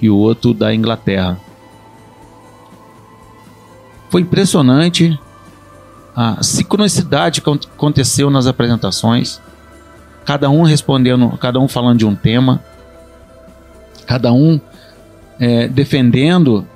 e 0.00 0.08
o 0.08 0.16
outro 0.16 0.54
da 0.54 0.74
Inglaterra. 0.74 1.38
Foi 4.08 4.22
impressionante 4.22 5.18
a 6.14 6.42
sincronicidade 6.42 7.40
que 7.40 7.50
aconteceu 7.50 8.30
nas 8.30 8.46
apresentações, 8.46 9.40
cada 10.24 10.50
um 10.50 10.62
respondendo, 10.62 11.30
cada 11.38 11.58
um 11.58 11.68
falando 11.68 11.98
de 11.98 12.06
um 12.06 12.14
tema, 12.14 12.62
cada 14.06 14.32
um 14.32 14.60
é, 15.38 15.68
defendendo 15.68 16.66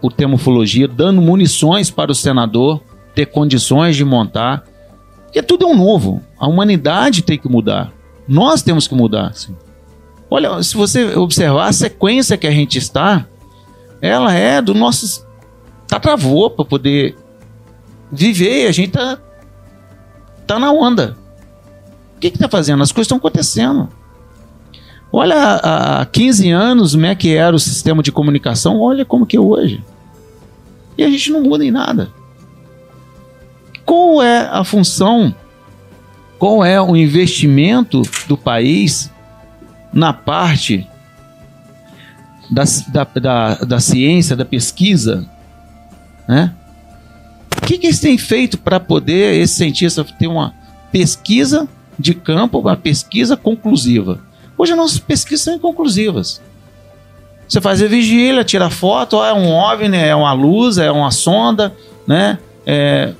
o 0.00 0.10
tema 0.10 0.34
ufologia, 0.34 0.86
dando 0.86 1.20
munições 1.20 1.90
para 1.90 2.12
o 2.12 2.14
senador 2.14 2.80
ter 3.14 3.26
condições 3.26 3.96
de 3.96 4.04
montar 4.04 4.64
porque 5.34 5.42
tudo 5.42 5.66
é 5.66 5.68
um 5.68 5.76
novo. 5.76 6.22
A 6.38 6.46
humanidade 6.46 7.20
tem 7.22 7.36
que 7.36 7.48
mudar. 7.48 7.92
Nós 8.28 8.62
temos 8.62 8.86
que 8.86 8.94
mudar. 8.94 9.34
Sim. 9.34 9.56
Olha, 10.30 10.62
se 10.62 10.76
você 10.76 11.16
observar 11.16 11.66
a 11.66 11.72
sequência 11.72 12.38
que 12.38 12.46
a 12.46 12.52
gente 12.52 12.78
está, 12.78 13.26
ela 14.00 14.32
é 14.32 14.62
do 14.62 14.74
nosso 14.74 15.26
travou 16.00 16.50
para 16.50 16.64
poder 16.64 17.16
viver. 18.12 18.68
A 18.68 18.72
gente 18.72 18.92
tá, 18.92 19.18
tá 20.46 20.56
na 20.56 20.70
onda. 20.70 21.16
O 22.16 22.20
que 22.20 22.28
está 22.28 22.48
fazendo? 22.48 22.84
As 22.84 22.92
coisas 22.92 23.06
estão 23.06 23.18
acontecendo. 23.18 23.88
Olha, 25.10 25.56
há 25.64 26.06
15 26.06 26.48
anos, 26.52 26.92
como 26.92 27.06
é 27.06 27.14
que 27.16 27.34
era 27.34 27.56
o 27.56 27.58
sistema 27.58 28.04
de 28.04 28.12
comunicação, 28.12 28.80
olha 28.80 29.04
como 29.04 29.26
que 29.26 29.36
é 29.36 29.40
hoje. 29.40 29.82
E 30.96 31.02
a 31.02 31.10
gente 31.10 31.32
não 31.32 31.42
muda 31.42 31.64
em 31.64 31.72
nada. 31.72 32.08
Qual 33.84 34.22
é 34.22 34.48
a 34.50 34.64
função, 34.64 35.34
qual 36.38 36.64
é 36.64 36.80
o 36.80 36.96
investimento 36.96 38.02
do 38.26 38.36
país 38.36 39.10
na 39.92 40.12
parte 40.12 40.88
da, 42.50 42.64
da, 42.88 43.04
da, 43.04 43.54
da 43.56 43.80
ciência, 43.80 44.36
da 44.36 44.44
pesquisa? 44.44 45.28
Né? 46.26 46.52
O 47.56 47.66
que, 47.66 47.78
que 47.78 47.86
eles 47.86 48.00
têm 48.00 48.18
feito 48.18 48.58
para 48.58 48.80
poder 48.80 49.40
esse 49.40 49.54
cientista 49.54 50.04
ter 50.04 50.26
uma 50.26 50.54
pesquisa 50.90 51.68
de 51.98 52.14
campo, 52.14 52.58
uma 52.58 52.76
pesquisa 52.76 53.36
conclusiva? 53.36 54.20
Hoje 54.56 54.72
as 54.72 54.78
nossas 54.78 54.98
pesquisas 54.98 55.44
são 55.44 55.54
inconclusivas. 55.54 56.40
Você 57.48 57.60
faz 57.60 57.82
a 57.82 57.86
vigília, 57.86 58.44
tira 58.44 58.70
foto, 58.70 59.16
ó, 59.16 59.26
é 59.26 59.32
um 59.32 59.50
OVNI, 59.50 59.96
é 59.96 60.14
uma 60.14 60.32
luz, 60.32 60.78
é 60.78 60.90
uma 60.90 61.10
sonda, 61.10 61.74
né? 62.06 62.38
É, 62.66 63.12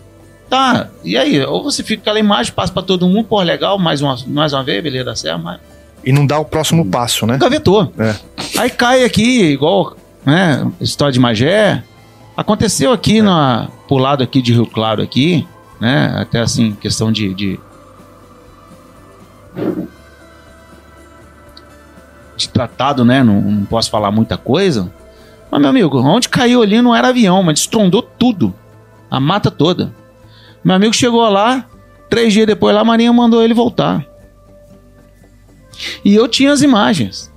Tá, 0.49 0.89
e 1.03 1.17
aí? 1.17 1.43
Ou 1.45 1.63
você 1.63 1.83
fica 1.83 1.97
com 1.97 2.03
aquela 2.03 2.19
imagem, 2.19 2.53
passa 2.53 2.73
pra 2.73 2.83
todo 2.83 3.09
mundo, 3.09 3.27
pô, 3.27 3.41
legal, 3.43 3.79
mais 3.79 4.03
uma, 4.03 4.17
mais 4.27 4.53
uma 4.53 4.63
vez, 4.63 4.83
beleza, 4.83 5.05
dá 5.05 5.17
certo, 5.17 5.43
mas. 5.43 5.61
E 6.05 6.13
não 6.13 6.27
dá 6.27 6.39
o 6.39 6.45
próximo 6.45 6.85
passo, 6.85 7.27
né? 7.27 7.39
Gavetou. 7.39 7.91
É. 7.99 8.15
Aí 8.59 8.71
cai 8.71 9.05
aqui, 9.05 9.43
igual, 9.43 9.97
né, 10.25 10.71
história 10.81 11.13
de 11.13 11.19
Magé. 11.19 11.83
Aconteceu 12.37 12.93
aqui 12.93 13.19
é. 13.19 13.23
na, 13.23 13.69
pro 13.89 13.97
lado 13.97 14.23
aqui 14.23 14.43
de 14.43 14.53
Rio 14.53 14.67
Claro 14.67 15.03
aqui, 15.03 15.47
né, 15.81 16.15
até 16.17 16.41
assim, 16.41 16.73
questão 16.75 17.11
de, 17.11 17.33
de 17.35 17.61
de 22.37 22.49
tratado, 22.49 23.05
né? 23.05 23.23
Não, 23.23 23.41
não, 23.41 23.65
posso 23.65 23.91
falar 23.91 24.11
muita 24.11 24.37
coisa. 24.37 24.91
Mas, 25.51 25.61
meu 25.61 25.71
amigo, 25.71 26.01
onde 26.01 26.29
caiu 26.29 26.63
ali 26.63 26.83
não 26.83 26.95
era 26.95 27.09
avião, 27.09 27.43
mas 27.43 27.61
estrondou 27.61 28.03
tudo. 28.03 28.53
A 29.11 29.21
mata 29.21 29.51
toda. 29.51 29.95
Meu 30.65 30.75
amigo 30.75 30.95
chegou 30.95 31.29
lá, 31.29 31.69
três 32.09 32.33
dias 32.33 32.47
depois 32.47 32.75
lá, 32.75 32.81
a 32.81 32.85
Marinha 32.85 33.13
mandou 33.13 33.43
ele 33.43 33.55
voltar. 33.55 34.07
E 36.05 36.15
eu 36.15 36.27
tinha 36.29 36.53
as 36.53 36.63
imagens. 36.63 37.33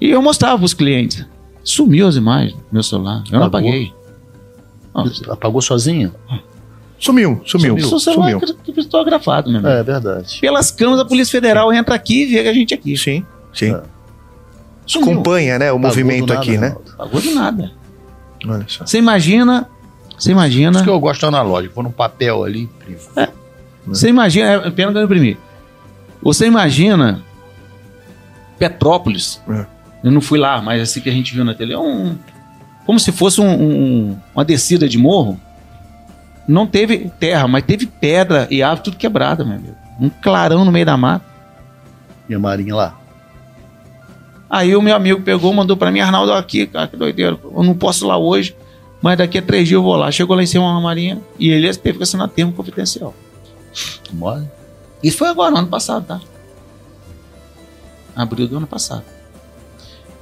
E 0.00 0.10
eu 0.10 0.22
mostrava 0.22 0.56
para 0.56 0.64
os 0.64 0.74
clientes. 0.74 1.26
Sumiu 1.62 2.06
as 2.06 2.16
imagens 2.16 2.54
do 2.54 2.64
meu 2.72 2.82
celular. 2.82 3.22
Eu 3.30 3.38
não 3.38 3.46
apaguei. 3.46 3.92
Apagou 5.28 5.60
sozinho? 5.60 6.14
Sumiu, 6.98 7.40
sumiu. 7.44 7.78
Sumiu. 7.78 7.88
Seu 7.88 7.98
celular 7.98 8.38
sumiu. 8.40 8.56
criptografado, 8.64 9.50
meu 9.50 9.66
É 9.66 9.82
verdade. 9.82 10.38
Pelas 10.40 10.70
câmeras 10.70 11.00
da 11.00 11.04
Polícia 11.04 11.32
Federal 11.32 11.72
entra 11.72 11.94
aqui 11.94 12.22
e 12.22 12.26
vê 12.26 12.48
a 12.48 12.52
gente 12.52 12.74
aqui. 12.74 12.96
Sim, 12.96 13.24
sim. 13.52 13.74
É. 13.74 13.82
Acompanha, 14.98 15.58
né, 15.58 15.70
o 15.70 15.76
Pagou 15.76 15.88
movimento 15.88 16.32
aqui, 16.32 16.58
né? 16.58 16.76
Pagou 16.96 17.20
do 17.20 17.34
nada. 17.34 17.72
Olha 18.46 18.64
só. 18.68 18.84
Você 18.86 18.98
imagina. 18.98 19.68
Você 20.20 20.32
imagina. 20.32 20.76
Isso 20.76 20.84
que 20.84 20.90
eu 20.90 21.00
gosto 21.00 21.26
analógico, 21.26 21.74
pôr 21.74 21.82
no 21.82 21.90
papel 21.90 22.44
ali. 22.44 22.68
É. 23.16 23.28
Você 23.86 24.08
imagina. 24.08 24.66
É 24.66 24.70
pena 24.70 24.92
que 24.92 24.98
eu 24.98 25.04
imprimi. 25.04 25.38
Você 26.22 26.46
imagina. 26.46 27.22
Petrópolis. 28.58 29.40
É. 29.48 29.64
Eu 30.04 30.10
não 30.10 30.20
fui 30.20 30.38
lá, 30.38 30.60
mas 30.60 30.82
assim 30.82 31.00
que 31.00 31.08
a 31.08 31.12
gente 31.12 31.34
viu 31.34 31.42
na 31.42 31.54
tele. 31.54 31.72
É 31.72 31.78
um, 31.78 32.18
como 32.84 33.00
se 33.00 33.10
fosse 33.12 33.40
um, 33.40 33.50
um, 33.50 34.18
uma 34.34 34.44
descida 34.44 34.86
de 34.86 34.98
morro. 34.98 35.40
Não 36.46 36.66
teve 36.66 37.10
terra, 37.18 37.48
mas 37.48 37.64
teve 37.64 37.86
pedra 37.86 38.46
e 38.50 38.62
árvore 38.62 38.84
tudo 38.84 38.96
quebrada, 38.98 39.42
meu 39.42 39.56
amigo. 39.56 39.76
Um 39.98 40.10
clarão 40.10 40.64
no 40.64 40.72
meio 40.72 40.84
da 40.84 40.96
mata. 40.96 41.24
E 42.28 42.34
a 42.34 42.38
marinha 42.38 42.74
lá? 42.74 42.98
Aí 44.50 44.74
o 44.74 44.82
meu 44.82 44.94
amigo 44.94 45.22
pegou, 45.22 45.52
mandou 45.54 45.76
para 45.76 45.90
mim, 45.90 46.00
Arnaldo, 46.00 46.32
aqui, 46.32 46.66
cara, 46.66 46.88
que 46.88 46.96
doideira. 46.96 47.38
Eu 47.42 47.62
não 47.62 47.74
posso 47.74 48.04
ir 48.04 48.08
lá 48.08 48.18
hoje, 48.18 48.54
mas 49.02 49.16
daqui 49.16 49.38
a 49.38 49.42
três 49.42 49.66
dias 49.66 49.78
eu 49.78 49.82
vou 49.82 49.96
lá. 49.96 50.10
Chegou 50.10 50.36
lá 50.36 50.42
em 50.42 50.46
cima 50.46 50.64
uma 50.64 50.80
marinha 50.80 51.20
e 51.38 51.48
ele 51.50 51.72
teve 51.74 51.98
que 51.98 52.02
assinar 52.04 52.28
termo 52.28 52.52
confidencial. 52.52 53.14
Mole. 54.12 54.48
Isso 55.02 55.16
foi 55.16 55.28
agora, 55.28 55.56
ano 55.56 55.68
passado, 55.68 56.04
tá? 56.06 56.20
Abril 58.14 58.46
do 58.46 58.56
ano 58.58 58.66
passado. 58.66 59.04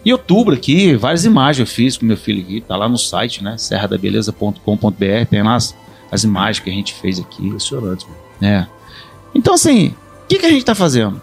Em 0.04 0.12
outubro 0.12 0.54
aqui, 0.54 0.94
várias 0.94 1.24
imagens 1.24 1.58
eu 1.58 1.66
fiz 1.66 1.96
com 1.96 2.06
meu 2.06 2.16
filho 2.16 2.40
aqui, 2.40 2.60
tá 2.60 2.76
lá 2.76 2.88
no 2.88 2.96
site, 2.96 3.42
né? 3.42 3.58
serradabeleza.com.br, 3.58 5.26
tem 5.28 5.42
lá 5.42 5.56
as, 5.56 5.74
as, 6.10 6.22
imagens 6.22 6.60
que 6.60 6.70
a 6.70 6.72
gente 6.72 6.94
fez 6.94 7.18
aqui. 7.18 7.46
Impressionante, 7.46 8.06
mano. 8.06 8.18
É. 8.40 8.66
Então, 9.34 9.54
assim, 9.54 9.88
o 9.88 10.26
que, 10.28 10.38
que 10.38 10.46
a 10.46 10.50
gente 10.50 10.60
está 10.60 10.74
fazendo? 10.74 11.20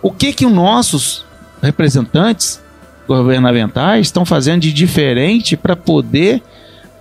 O 0.00 0.10
que 0.10 0.32
que 0.32 0.46
os 0.46 0.52
nossos 0.52 1.24
representantes 1.60 2.62
governamentais 3.08 4.06
estão 4.06 4.24
fazendo 4.24 4.60
de 4.62 4.72
diferente 4.72 5.56
para 5.56 5.74
poder 5.74 6.42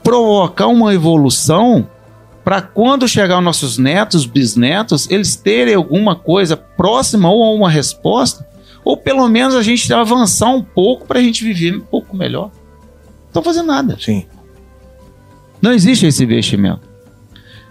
provocar 0.03 0.68
uma 0.68 0.94
evolução 0.94 1.88
para 2.44 2.61
quando 2.61 3.08
chegar 3.08 3.38
os 3.38 3.44
nossos 3.44 3.77
netos, 3.77 4.26
bisnetos, 4.26 5.10
eles 5.11 5.36
terem 5.36 5.76
alguma 5.76 6.16
coisa 6.16 6.56
próxima 6.56 7.30
ou 7.30 7.53
uma 7.53 7.69
resposta 7.69 8.48
ou 8.88 8.95
pelo 8.95 9.27
menos 9.27 9.53
a 9.53 9.61
gente 9.61 9.94
avançar 9.94 10.50
um 10.50 10.64
pouco 10.64 11.06
para 11.06 11.19
a 11.19 11.22
gente 11.22 11.44
viver 11.44 11.76
um 11.76 11.82
pouco 11.82 12.16
melhor. 12.16 12.45
Não 12.45 13.27
estão 13.27 13.44
fazendo 13.44 13.68
nada. 13.68 13.98
Sim. 14.00 14.26
Não 15.61 15.74
existe 15.74 16.06
esse 16.06 16.24
investimento. 16.24 16.88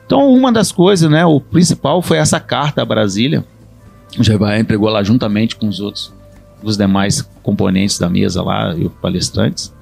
Então, 0.04 0.30
uma 0.30 0.52
das 0.52 0.70
coisas, 0.70 1.10
né, 1.10 1.24
o 1.24 1.40
principal 1.40 2.02
foi 2.02 2.18
essa 2.18 2.38
carta 2.38 2.82
a 2.82 2.84
Brasília. 2.84 3.42
O 4.18 4.22
Jevaé 4.22 4.60
entregou 4.60 4.90
lá 4.90 5.02
juntamente 5.02 5.56
com 5.56 5.68
os 5.68 5.80
outros, 5.80 6.12
os 6.70 6.76
demais 6.76 7.22
componentes 7.42 7.98
da 7.98 8.08
mesa 8.08 8.42
lá 8.42 8.74
e 8.74 8.86
os 8.86 8.92
palestrantes, 8.94 9.72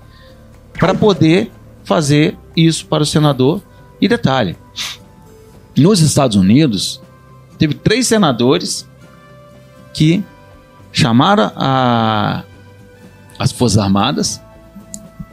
para 0.79 0.95
poder 0.95 1.51
fazer 1.85 2.37
isso 2.57 2.87
para 2.87 3.03
o 3.03 3.07
senador. 3.07 3.63
E 4.01 4.09
detalhe: 4.09 4.57
nos 5.77 6.01
Estados 6.01 6.37
Unidos, 6.37 7.01
teve 7.59 7.75
três 7.75 8.07
senadores 8.07 8.89
que 9.93 10.23
chamaram 10.93 11.51
a, 11.57 12.43
as 13.39 13.53
Forças 13.53 13.79
Armadas 13.79 14.41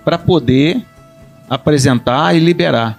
para 0.03 0.17
poder 0.17 0.83
apresentar 1.49 2.35
e 2.35 2.39
liberar. 2.39 2.97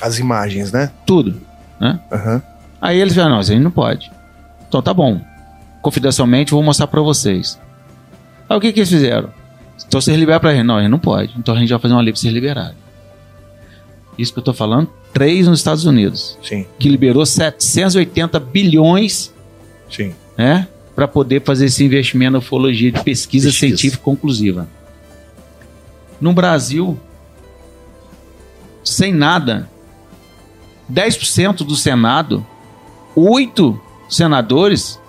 As 0.00 0.18
imagens, 0.18 0.72
né? 0.72 0.90
Tudo. 1.06 1.40
Né? 1.78 2.00
Uhum. 2.10 2.42
Aí 2.80 3.00
eles 3.00 3.14
falaram, 3.14 3.34
não, 3.34 3.40
a 3.40 3.44
gente 3.44 3.62
não 3.62 3.70
pode. 3.70 4.10
Então 4.68 4.82
tá 4.82 4.92
bom. 4.92 5.20
Confidencialmente 5.80 6.52
vou 6.52 6.62
mostrar 6.62 6.86
para 6.86 7.00
vocês. 7.00 7.60
Aí 8.48 8.56
o 8.56 8.60
que, 8.60 8.72
que 8.72 8.80
eles 8.80 8.90
fizeram? 8.90 9.30
Então 9.86 10.00
vocês 10.00 10.16
liberam 10.16 10.40
pra 10.40 10.54
gente. 10.54 10.64
Não, 10.64 10.76
a 10.76 10.80
gente 10.80 10.90
não 10.90 10.98
pode. 10.98 11.34
Então 11.38 11.54
a 11.54 11.58
gente 11.58 11.70
vai 11.70 11.78
fazer 11.78 11.94
uma 11.94 12.02
lei 12.02 12.12
pra 12.12 12.20
vocês 12.20 12.32
liberarem. 12.32 12.76
Isso 14.18 14.32
que 14.32 14.38
eu 14.38 14.42
tô 14.44 14.52
falando, 14.52 14.90
três 15.12 15.46
nos 15.46 15.58
Estados 15.58 15.84
Unidos. 15.84 16.38
Sim. 16.42 16.66
Que 16.78 16.88
liberou 16.88 17.24
780 17.24 18.38
bilhões. 18.38 19.32
Sim. 19.90 20.14
Né? 20.36 20.66
para 20.94 21.08
poder 21.08 21.42
fazer 21.42 21.66
esse 21.66 21.84
investimento 21.84 22.32
na 22.32 22.38
ufologia 22.38 22.92
de 22.92 23.02
pesquisa, 23.02 23.48
pesquisa. 23.48 23.50
científica 23.50 24.04
conclusiva. 24.04 24.68
No 26.20 26.32
Brasil, 26.32 26.98
sem 28.84 29.12
nada, 29.12 29.68
10% 30.92 31.58
do 31.64 31.74
Senado, 31.74 32.46
oito 33.16 33.80
senadores 34.08 35.00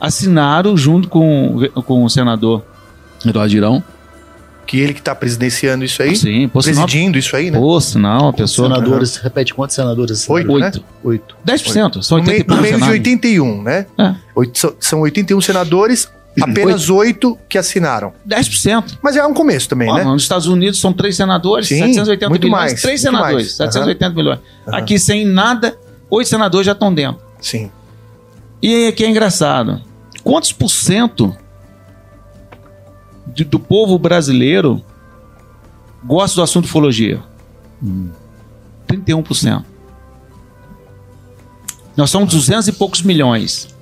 assinaram 0.00 0.76
junto 0.76 1.08
com, 1.08 1.60
com 1.84 2.04
o 2.04 2.08
senador 2.10 2.64
Eduardo 3.24 3.50
Girão 3.50 3.82
que 4.68 4.78
ele 4.78 4.92
que 4.92 5.00
está 5.00 5.14
presidenciando 5.14 5.82
isso 5.82 6.02
aí? 6.02 6.14
Sim, 6.14 6.46
presidindo 6.46 7.16
isso 7.16 7.34
aí, 7.34 7.50
né? 7.50 7.58
Por 7.58 7.80
sinal, 7.80 8.28
a 8.28 8.32
pessoa. 8.34 8.68
Senadores, 8.68 9.16
uhum. 9.16 9.22
repete 9.22 9.54
quantos 9.54 9.74
senadores? 9.74 10.28
Oito. 10.28 10.52
Oito. 10.52 10.78
Né? 10.78 10.84
Oito. 11.02 11.36
10%. 11.44 11.84
Oito. 11.84 12.02
São 12.02 12.18
80 12.18 12.54
no 12.54 12.60
meio 12.60 12.78
de 12.78 12.90
81, 12.90 13.62
né? 13.62 13.86
É. 13.96 14.14
Oito, 14.34 14.76
são 14.78 15.00
81 15.00 15.40
senadores, 15.40 16.06
apenas 16.38 16.90
oito 16.90 17.38
que 17.48 17.56
assinaram. 17.56 18.12
10%. 18.28 18.98
Mas 19.00 19.16
é 19.16 19.24
um 19.24 19.32
começo 19.32 19.70
também, 19.70 19.90
né? 19.90 20.04
Nos 20.04 20.22
Estados 20.22 20.46
Unidos 20.46 20.78
são 20.78 20.92
três 20.92 21.16
senadores, 21.16 21.66
Sim, 21.66 21.78
780 21.78 22.28
muito 22.28 22.42
milhões. 22.42 22.60
Mais, 22.60 22.82
três 22.82 23.00
senadores, 23.00 23.34
mais. 23.34 23.52
780 23.52 24.10
uhum. 24.10 24.16
milhões. 24.16 24.38
Uhum. 24.66 24.74
Aqui, 24.74 24.98
sem 24.98 25.24
nada, 25.24 25.78
oito 26.10 26.28
senadores 26.28 26.66
já 26.66 26.72
estão 26.72 26.92
dentro. 26.92 27.22
Sim. 27.40 27.70
E 28.60 28.74
aí 28.74 28.88
aqui 28.88 29.02
é 29.02 29.08
engraçado. 29.08 29.80
Quantos 30.28 30.52
por 30.52 30.68
cento 30.68 31.34
de, 33.28 33.44
do 33.44 33.58
povo 33.58 33.98
brasileiro 33.98 34.84
gosta 36.04 36.36
do 36.36 36.42
assunto 36.42 36.66
ufologia? 36.66 37.22
Hum. 37.82 38.10
31%. 38.86 39.64
Nós 41.96 42.10
somos 42.10 42.34
200 42.34 42.68
e 42.68 42.72
poucos 42.72 43.00
milhões. 43.00 43.74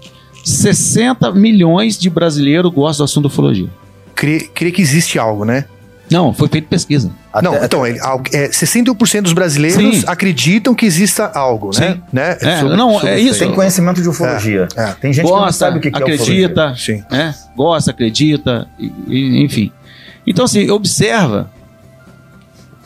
60 0.44 1.32
milhões 1.32 1.98
de 1.98 2.08
brasileiros 2.08 2.72
gostam 2.72 3.04
do 3.04 3.10
assunto 3.10 3.26
ufologia. 3.26 3.68
Crê, 4.14 4.48
crê 4.54 4.70
que 4.70 4.80
existe 4.80 5.18
algo, 5.18 5.44
né? 5.44 5.64
Não, 6.10 6.32
foi 6.32 6.48
feita 6.48 6.68
pesquisa. 6.68 7.10
Não, 7.42 7.54
até, 7.54 7.66
então, 7.66 7.86
ele, 7.86 7.98
é, 8.32 8.48
61% 8.48 9.22
dos 9.22 9.32
brasileiros 9.32 10.00
Sim. 10.00 10.04
acreditam 10.06 10.74
que 10.74 10.86
exista 10.86 11.26
algo, 11.26 11.70
né? 11.78 11.92
Sim. 11.92 12.02
né? 12.12 12.38
É, 12.40 12.60
sobre, 12.60 12.76
não, 12.76 12.94
sobre 12.94 13.10
é 13.10 13.18
isso. 13.18 13.38
Tem 13.38 13.52
conhecimento 13.52 14.00
de 14.00 14.08
ufologia. 14.08 14.68
É, 14.76 14.82
é. 14.82 14.92
Tem 15.00 15.12
gente 15.12 15.24
gosta, 15.24 15.38
que 15.38 15.44
não 15.46 15.52
sabe 15.52 15.78
o 15.78 15.80
que, 15.80 15.88
acredita, 15.88 16.60
é 16.60 16.72
ufologia. 16.72 16.74
Sim. 16.76 17.04
É, 17.10 17.34
gosta, 17.56 17.90
acredita, 17.90 18.68
enfim. 19.08 19.72
Então, 20.26 20.44
assim, 20.44 20.70
observa 20.70 21.50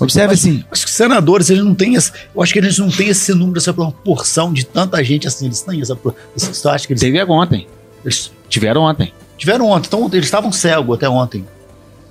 Observe 0.05 0.35
assim. 0.35 0.65
Acho 0.71 0.85
que 0.85 0.91
senadores, 0.91 1.51
eles 1.51 1.65
não 1.65 1.75
têm 1.75 1.95
esse, 1.95 2.13
eu 2.35 2.43
acho 2.43 2.53
que 2.53 2.59
eles 2.59 2.79
não 2.79 2.91
têm 2.91 3.09
esse 3.09 3.35
número, 3.35 3.59
essa 3.59 3.73
proporção 3.73 4.53
de 4.53 4.65
tanta 4.65 5.03
gente 5.05 5.29
assim. 5.29 5.47
Eles 5.47 5.61
têm 5.61 5.81
essa. 5.81 5.97
Você 6.35 6.69
acha 6.69 6.87
que 6.87 6.93
eles. 6.95 7.01
Teve 7.01 7.23
ontem. 7.25 7.67
Eles 8.05 8.33
tiveram 8.49 8.83
ontem. 8.83 9.13
Tiveram 9.37 9.67
ontem. 9.67 9.87
Então 9.87 10.09
eles 10.13 10.25
estavam 10.25 10.51
cegos 10.51 10.97
até 10.97 11.09
ontem. 11.09 11.45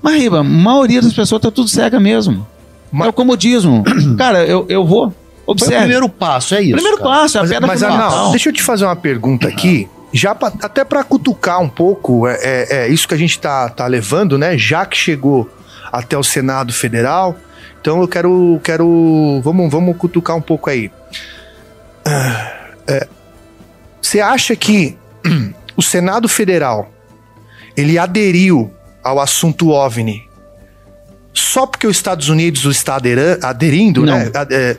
Mas, 0.01 0.15
Riba, 0.15 0.39
a 0.39 0.43
maioria 0.43 1.01
das 1.01 1.13
pessoas 1.13 1.41
tá 1.41 1.51
tudo 1.51 1.69
cega 1.69 1.99
mesmo. 1.99 2.47
Mas... 2.91 3.07
É 3.07 3.09
o 3.09 3.13
comodismo. 3.13 3.83
cara, 4.17 4.45
eu, 4.45 4.65
eu 4.69 4.85
vou. 4.85 5.13
Observe. 5.45 5.73
Foi 5.73 5.77
o 5.77 5.81
primeiro 5.81 6.09
passo, 6.09 6.55
é 6.55 6.61
isso. 6.61 6.73
Primeiro 6.73 6.97
cara. 6.97 7.09
passo, 7.09 7.37
é 7.37 7.39
a 7.39 7.43
mas, 7.43 7.51
pedra 7.51 7.67
mas, 7.67 7.81
não, 7.81 8.31
deixa 8.31 8.49
eu 8.49 8.53
te 8.53 8.61
fazer 8.61 8.85
uma 8.85 8.95
pergunta 8.95 9.47
aqui. 9.47 9.89
Já 10.11 10.33
pra, 10.33 10.51
até 10.61 10.83
para 10.83 11.03
cutucar 11.03 11.59
um 11.59 11.69
pouco, 11.69 12.27
é, 12.27 12.37
é, 12.41 12.67
é, 12.69 12.87
isso 12.87 13.07
que 13.07 13.13
a 13.13 13.17
gente 13.17 13.39
tá, 13.39 13.69
tá 13.69 13.85
levando, 13.87 14.37
né? 14.37 14.57
Já 14.57 14.85
que 14.85 14.97
chegou 14.97 15.49
até 15.91 16.17
o 16.17 16.23
Senado 16.23 16.71
Federal, 16.71 17.35
então 17.81 18.01
eu 18.01 18.07
quero, 18.07 18.59
quero, 18.63 19.41
vamos, 19.43 19.71
vamos 19.71 19.97
cutucar 19.97 20.35
um 20.35 20.41
pouco 20.41 20.69
aí. 20.69 20.91
É, 22.87 23.07
você 24.01 24.19
acha 24.19 24.55
que 24.55 24.97
o 25.77 25.81
Senado 25.81 26.27
Federal 26.27 26.91
ele 27.77 27.97
aderiu 27.97 28.71
ao 29.03 29.19
assunto 29.19 29.69
OVNI 29.69 30.29
só 31.33 31.65
porque 31.65 31.87
os 31.87 31.97
Estados 31.97 32.29
Unidos 32.29 32.65
o 32.65 32.71
está 32.71 32.99
aderindo, 33.43 34.05
não. 34.05 34.17
né? 34.17 34.31
É, 34.51 34.77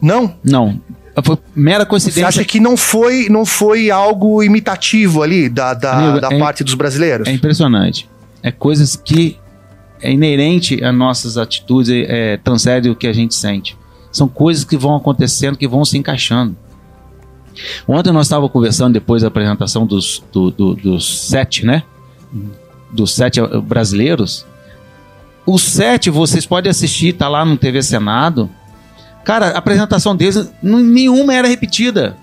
não? 0.00 0.34
Não. 0.42 0.80
Foi 1.22 1.36
mera 1.54 1.84
coincidência. 1.84 2.22
Você 2.22 2.40
acha 2.40 2.44
que 2.44 2.58
não 2.58 2.76
foi, 2.76 3.28
não 3.28 3.44
foi 3.44 3.90
algo 3.90 4.42
imitativo 4.42 5.22
ali 5.22 5.48
da, 5.48 5.74
da, 5.74 5.92
Amigo, 5.92 6.20
da 6.20 6.28
é, 6.32 6.38
parte 6.38 6.64
dos 6.64 6.74
brasileiros? 6.74 7.28
É 7.28 7.32
impressionante. 7.32 8.08
É 8.42 8.50
coisas 8.50 8.96
que 8.96 9.36
é 10.00 10.10
inerente 10.10 10.82
a 10.82 10.90
nossas 10.90 11.36
atitudes, 11.36 11.90
é, 12.08 12.38
transcende 12.38 12.88
o 12.88 12.96
que 12.96 13.06
a 13.06 13.12
gente 13.12 13.34
sente. 13.34 13.76
São 14.10 14.26
coisas 14.26 14.64
que 14.64 14.76
vão 14.76 14.96
acontecendo, 14.96 15.58
que 15.58 15.68
vão 15.68 15.84
se 15.84 15.98
encaixando. 15.98 16.56
Ontem 17.86 18.12
nós 18.12 18.26
estávamos 18.26 18.50
conversando 18.50 18.94
depois 18.94 19.20
da 19.20 19.28
apresentação 19.28 19.84
dos, 19.86 20.24
do, 20.32 20.50
do, 20.50 20.74
dos 20.74 21.28
sete, 21.28 21.66
né? 21.66 21.82
Dos 22.92 23.14
sete 23.14 23.40
brasileiros, 23.62 24.46
os 25.46 25.62
sete 25.62 26.10
vocês 26.10 26.46
podem 26.46 26.70
assistir, 26.70 27.12
tá 27.14 27.28
lá 27.28 27.44
no 27.44 27.56
TV 27.56 27.82
Senado. 27.82 28.50
Cara, 29.24 29.48
a 29.48 29.58
apresentação 29.58 30.14
deles, 30.14 30.50
nenhuma 30.62 31.34
era 31.34 31.48
repetida. 31.48 32.16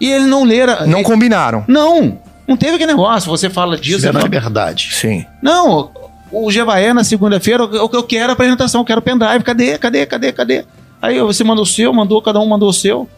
E 0.00 0.10
eles 0.10 0.26
não 0.26 0.44
leram. 0.44 0.86
Não 0.86 1.02
combinaram. 1.02 1.64
Não. 1.66 2.18
Não 2.46 2.56
teve 2.56 2.74
aquele 2.74 2.92
negócio. 2.92 3.30
Você 3.30 3.48
fala 3.48 3.76
disso. 3.76 3.98
Isso 3.98 4.08
é 4.08 4.28
verdade. 4.28 4.90
Sim. 4.92 5.24
Não. 5.42 5.90
O 6.30 6.50
Gevaé 6.50 6.92
na 6.92 7.04
segunda-feira, 7.04 7.64
eu, 7.64 7.90
eu 7.92 8.02
quero 8.02 8.30
a 8.30 8.32
apresentação, 8.32 8.80
eu 8.80 8.84
quero 8.84 9.00
pendrive. 9.00 9.44
Cadê? 9.44 9.78
Cadê? 9.78 10.06
Cadê? 10.06 10.32
Cadê? 10.32 10.64
Aí 11.00 11.20
você 11.20 11.44
mandou 11.44 11.62
o 11.62 11.66
seu, 11.66 11.92
mandou, 11.92 12.20
cada 12.20 12.40
um 12.40 12.46
mandou 12.46 12.68
o 12.68 12.72
seu. 12.72 13.08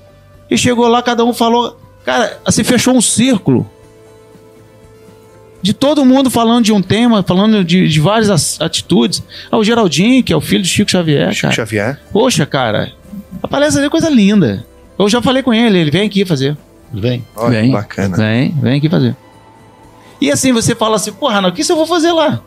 E 0.50 0.56
chegou 0.56 0.86
lá, 0.86 1.02
cada 1.02 1.24
um 1.24 1.32
falou. 1.32 1.80
Cara, 2.04 2.38
assim, 2.44 2.62
fechou 2.62 2.94
um 2.94 3.00
círculo 3.00 3.68
de 5.66 5.74
todo 5.74 6.04
mundo 6.04 6.30
falando 6.30 6.64
de 6.64 6.72
um 6.72 6.80
tema, 6.80 7.24
falando 7.24 7.64
de, 7.64 7.88
de 7.88 8.00
várias 8.00 8.60
atitudes. 8.60 9.20
Ah, 9.50 9.58
o 9.58 9.64
Geraldinho, 9.64 10.22
que 10.22 10.32
é 10.32 10.36
o 10.36 10.40
filho 10.40 10.62
do 10.62 10.68
Chico 10.68 10.88
Xavier. 10.88 11.32
Chico 11.32 11.42
cara. 11.42 11.54
Xavier. 11.54 12.00
Poxa, 12.12 12.46
cara, 12.46 12.92
a 13.42 13.48
palestra 13.48 13.84
é 13.84 13.90
coisa 13.90 14.08
linda. 14.08 14.64
Eu 14.96 15.08
já 15.08 15.20
falei 15.20 15.42
com 15.42 15.52
ele, 15.52 15.76
ele 15.76 15.90
vem 15.90 16.06
aqui 16.06 16.24
fazer. 16.24 16.56
Vem. 16.94 17.26
Olha, 17.34 17.60
vem. 17.60 17.72
Bacana. 17.72 18.16
Vem, 18.16 18.56
vem 18.62 18.78
aqui 18.78 18.88
fazer. 18.88 19.16
E 20.20 20.30
assim, 20.30 20.52
você 20.52 20.72
fala 20.72 20.94
assim, 20.94 21.12
porra, 21.12 21.40
não, 21.40 21.48
o 21.48 21.52
que 21.52 21.62
isso 21.62 21.72
eu 21.72 21.76
vou 21.76 21.86
fazer 21.86 22.12
lá? 22.12 22.40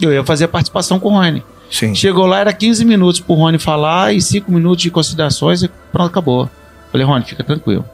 Eu 0.00 0.10
ia 0.12 0.24
fazer 0.24 0.46
a 0.46 0.48
participação 0.48 0.98
com 0.98 1.10
o 1.10 1.12
Rony. 1.12 1.42
Sim. 1.70 1.94
Chegou 1.94 2.24
lá, 2.24 2.40
era 2.40 2.54
15 2.54 2.86
minutos 2.86 3.20
pro 3.20 3.34
Rony 3.34 3.58
falar 3.58 4.14
e 4.14 4.22
5 4.22 4.50
minutos 4.50 4.82
de 4.82 4.90
considerações 4.90 5.62
e 5.62 5.68
pronto, 5.92 6.08
acabou. 6.08 6.48
Falei, 6.90 7.06
Rony, 7.06 7.24
fica 7.26 7.44
tranquilo. 7.44 7.84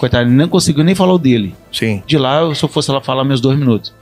Coitado, 0.00 0.26
ele 0.26 0.34
não 0.34 0.48
conseguiu 0.48 0.82
nem 0.82 0.94
falar 0.94 1.12
o 1.12 1.18
dele. 1.18 1.54
Sim. 1.70 2.02
De 2.06 2.16
lá, 2.16 2.40
eu, 2.40 2.54
se 2.54 2.64
eu 2.64 2.70
fosse 2.70 2.90
lá 2.90 3.02
falar 3.02 3.22
meus 3.22 3.38
dois 3.38 3.58
minutos. 3.58 3.92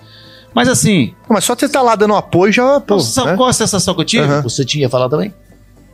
Mas 0.55 0.69
assim. 0.69 1.13
Mas 1.29 1.43
só 1.43 1.57
você 1.57 1.67
estar 1.67 1.81
tá 1.81 1.85
lá 1.85 1.97
dando 1.97 2.15
apoio 2.15 2.53
já. 2.53 2.79
Pô, 2.79 3.01
sabe 3.01 3.33
né? 3.33 3.37
qual 3.37 3.49
a 3.49 3.53
sensação 3.53 3.93
que 3.97 4.03
eu 4.03 4.05
tive? 4.05 4.33
Uhum. 4.33 4.43
Você 4.43 4.65
tinha 4.65 4.89
falado 4.89 5.11
também? 5.11 5.35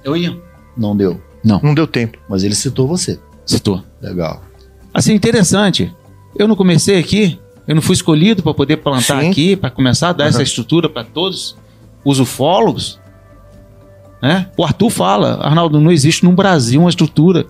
Eu 0.05 0.15
ia. 0.15 0.39
Não 0.77 0.95
deu. 0.95 1.19
Não. 1.43 1.59
Não 1.63 1.75
deu 1.75 1.87
tempo. 1.87 2.19
Mas 2.29 2.45
ele 2.45 2.55
citou 2.55 2.87
você. 2.87 3.19
Citou. 3.47 3.83
Legal. 4.03 4.43
Assim, 4.93 5.15
interessante. 5.15 5.91
Eu 6.37 6.47
não 6.47 6.55
comecei 6.55 6.99
aqui, 6.99 7.41
eu 7.67 7.75
não 7.75 7.81
fui 7.81 7.95
escolhido 7.95 8.43
para 8.43 8.53
poder 8.53 8.77
plantar 8.77 9.23
Sim. 9.23 9.31
aqui, 9.31 9.57
para 9.57 9.71
começar 9.71 10.11
a 10.11 10.13
dar 10.13 10.25
uhum. 10.25 10.31
essa 10.31 10.43
estrutura 10.43 10.87
para 10.87 11.03
todos 11.03 11.57
os 12.05 12.21
ufólogos. 12.21 13.01
Né? 14.21 14.51
O 14.55 14.65
Arthur 14.65 14.91
fala, 14.91 15.39
Arnaldo, 15.41 15.81
não 15.81 15.91
existe 15.91 16.27
no 16.27 16.33
Brasil 16.33 16.83
uma 16.83 16.91
estrutura. 16.91 17.47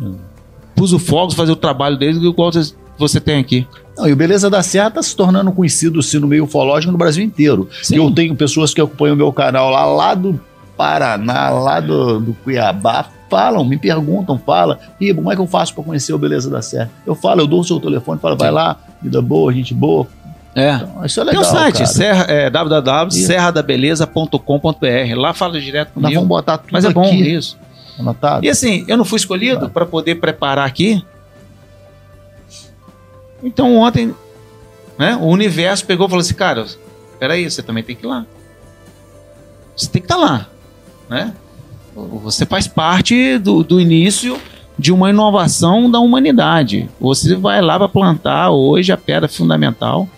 Uhum 0.00 0.32
para 0.74 0.84
os 0.84 0.92
ufólogos 0.92 1.34
fazer 1.34 1.52
o 1.52 1.56
trabalho 1.56 1.96
deles 1.96 2.22
igual 2.22 2.50
você 2.98 3.20
tem 3.20 3.38
aqui. 3.38 3.66
Não, 3.96 4.08
e 4.08 4.12
o 4.12 4.16
Beleza 4.16 4.50
da 4.50 4.62
Serra 4.62 4.88
está 4.88 5.02
se 5.02 5.14
tornando 5.14 5.52
conhecido 5.52 6.00
no 6.20 6.26
meio 6.26 6.44
ufológico 6.44 6.90
no 6.90 6.98
Brasil 6.98 7.24
inteiro. 7.24 7.68
Sim. 7.82 7.96
Eu 7.96 8.10
tenho 8.10 8.34
pessoas 8.34 8.74
que 8.74 8.80
acompanham 8.80 9.14
o 9.14 9.16
meu 9.16 9.32
canal 9.32 9.70
lá, 9.70 9.86
lá 9.86 10.14
do 10.14 10.40
Paraná, 10.76 11.50
lá 11.50 11.78
do, 11.80 12.20
do 12.20 12.34
Cuiabá, 12.42 13.06
falam, 13.30 13.64
me 13.64 13.76
perguntam, 13.76 14.36
fala, 14.38 14.78
Ribo, 15.00 15.20
como 15.20 15.30
é 15.32 15.36
que 15.36 15.40
eu 15.40 15.46
faço 15.46 15.72
para 15.74 15.84
conhecer 15.84 16.12
o 16.12 16.18
Beleza 16.18 16.50
da 16.50 16.62
Serra? 16.62 16.90
Eu 17.06 17.14
falo, 17.14 17.40
eu 17.40 17.46
dou 17.46 17.60
o 17.60 17.64
seu 17.64 17.78
telefone, 17.80 18.20
falo, 18.20 18.36
vai 18.36 18.50
lá, 18.50 18.76
vida 19.00 19.22
boa, 19.22 19.52
gente 19.52 19.72
boa. 19.72 20.06
É. 20.54 20.74
Então, 20.74 21.04
isso 21.04 21.20
é 21.20 21.24
legal. 21.24 21.42
Tem 21.42 21.50
um 21.50 21.54
site, 21.54 21.84
serra, 21.88 22.26
é, 22.28 22.48
www.serradabeleza.com.br. 22.48 25.16
Lá 25.16 25.34
fala 25.34 25.60
direto 25.60 25.94
comigo. 25.94 26.08
Nós 26.08 26.14
vamos 26.14 26.28
botar 26.28 26.58
tudo 26.58 26.70
Mas 26.70 26.84
é 26.84 26.88
aqui. 26.88 26.94
bom 26.94 27.12
isso. 27.12 27.58
Anotado. 27.98 28.44
E 28.44 28.50
assim, 28.50 28.84
eu 28.88 28.96
não 28.96 29.04
fui 29.04 29.16
escolhido 29.16 29.68
para 29.70 29.86
poder 29.86 30.16
preparar 30.16 30.66
aqui. 30.66 31.04
Então 33.42 33.76
ontem, 33.76 34.14
né, 34.98 35.16
o 35.16 35.26
universo 35.26 35.84
pegou 35.84 36.06
e 36.06 36.10
falou 36.10 36.20
assim, 36.20 36.34
cara, 36.34 36.66
peraí, 37.18 37.48
você 37.48 37.62
também 37.62 37.84
tem 37.84 37.94
que 37.94 38.04
ir 38.04 38.08
lá. 38.08 38.26
Você 39.76 39.88
tem 39.88 40.00
que 40.00 40.06
estar 40.06 40.16
tá 40.16 40.20
lá, 40.20 40.48
né? 41.08 41.34
Você 41.94 42.44
faz 42.44 42.66
parte 42.66 43.38
do, 43.38 43.62
do 43.62 43.80
início 43.80 44.38
de 44.78 44.92
uma 44.92 45.10
inovação 45.10 45.88
da 45.90 46.00
humanidade. 46.00 46.88
Você 47.00 47.36
vai 47.36 47.60
lá 47.60 47.78
para 47.78 47.88
plantar 47.88 48.50
hoje 48.50 48.92
a 48.92 48.96
pedra 48.96 49.28
fundamental. 49.28 50.08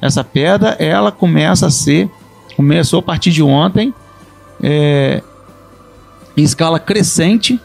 Essa 0.00 0.24
pedra, 0.24 0.70
ela 0.78 1.12
começa 1.12 1.66
a 1.66 1.70
ser, 1.70 2.08
começou 2.56 3.00
a 3.00 3.02
partir 3.02 3.30
de 3.30 3.42
ontem, 3.42 3.92
é, 4.62 5.22
em 6.38 6.44
escala 6.44 6.78
crescente. 6.78 7.60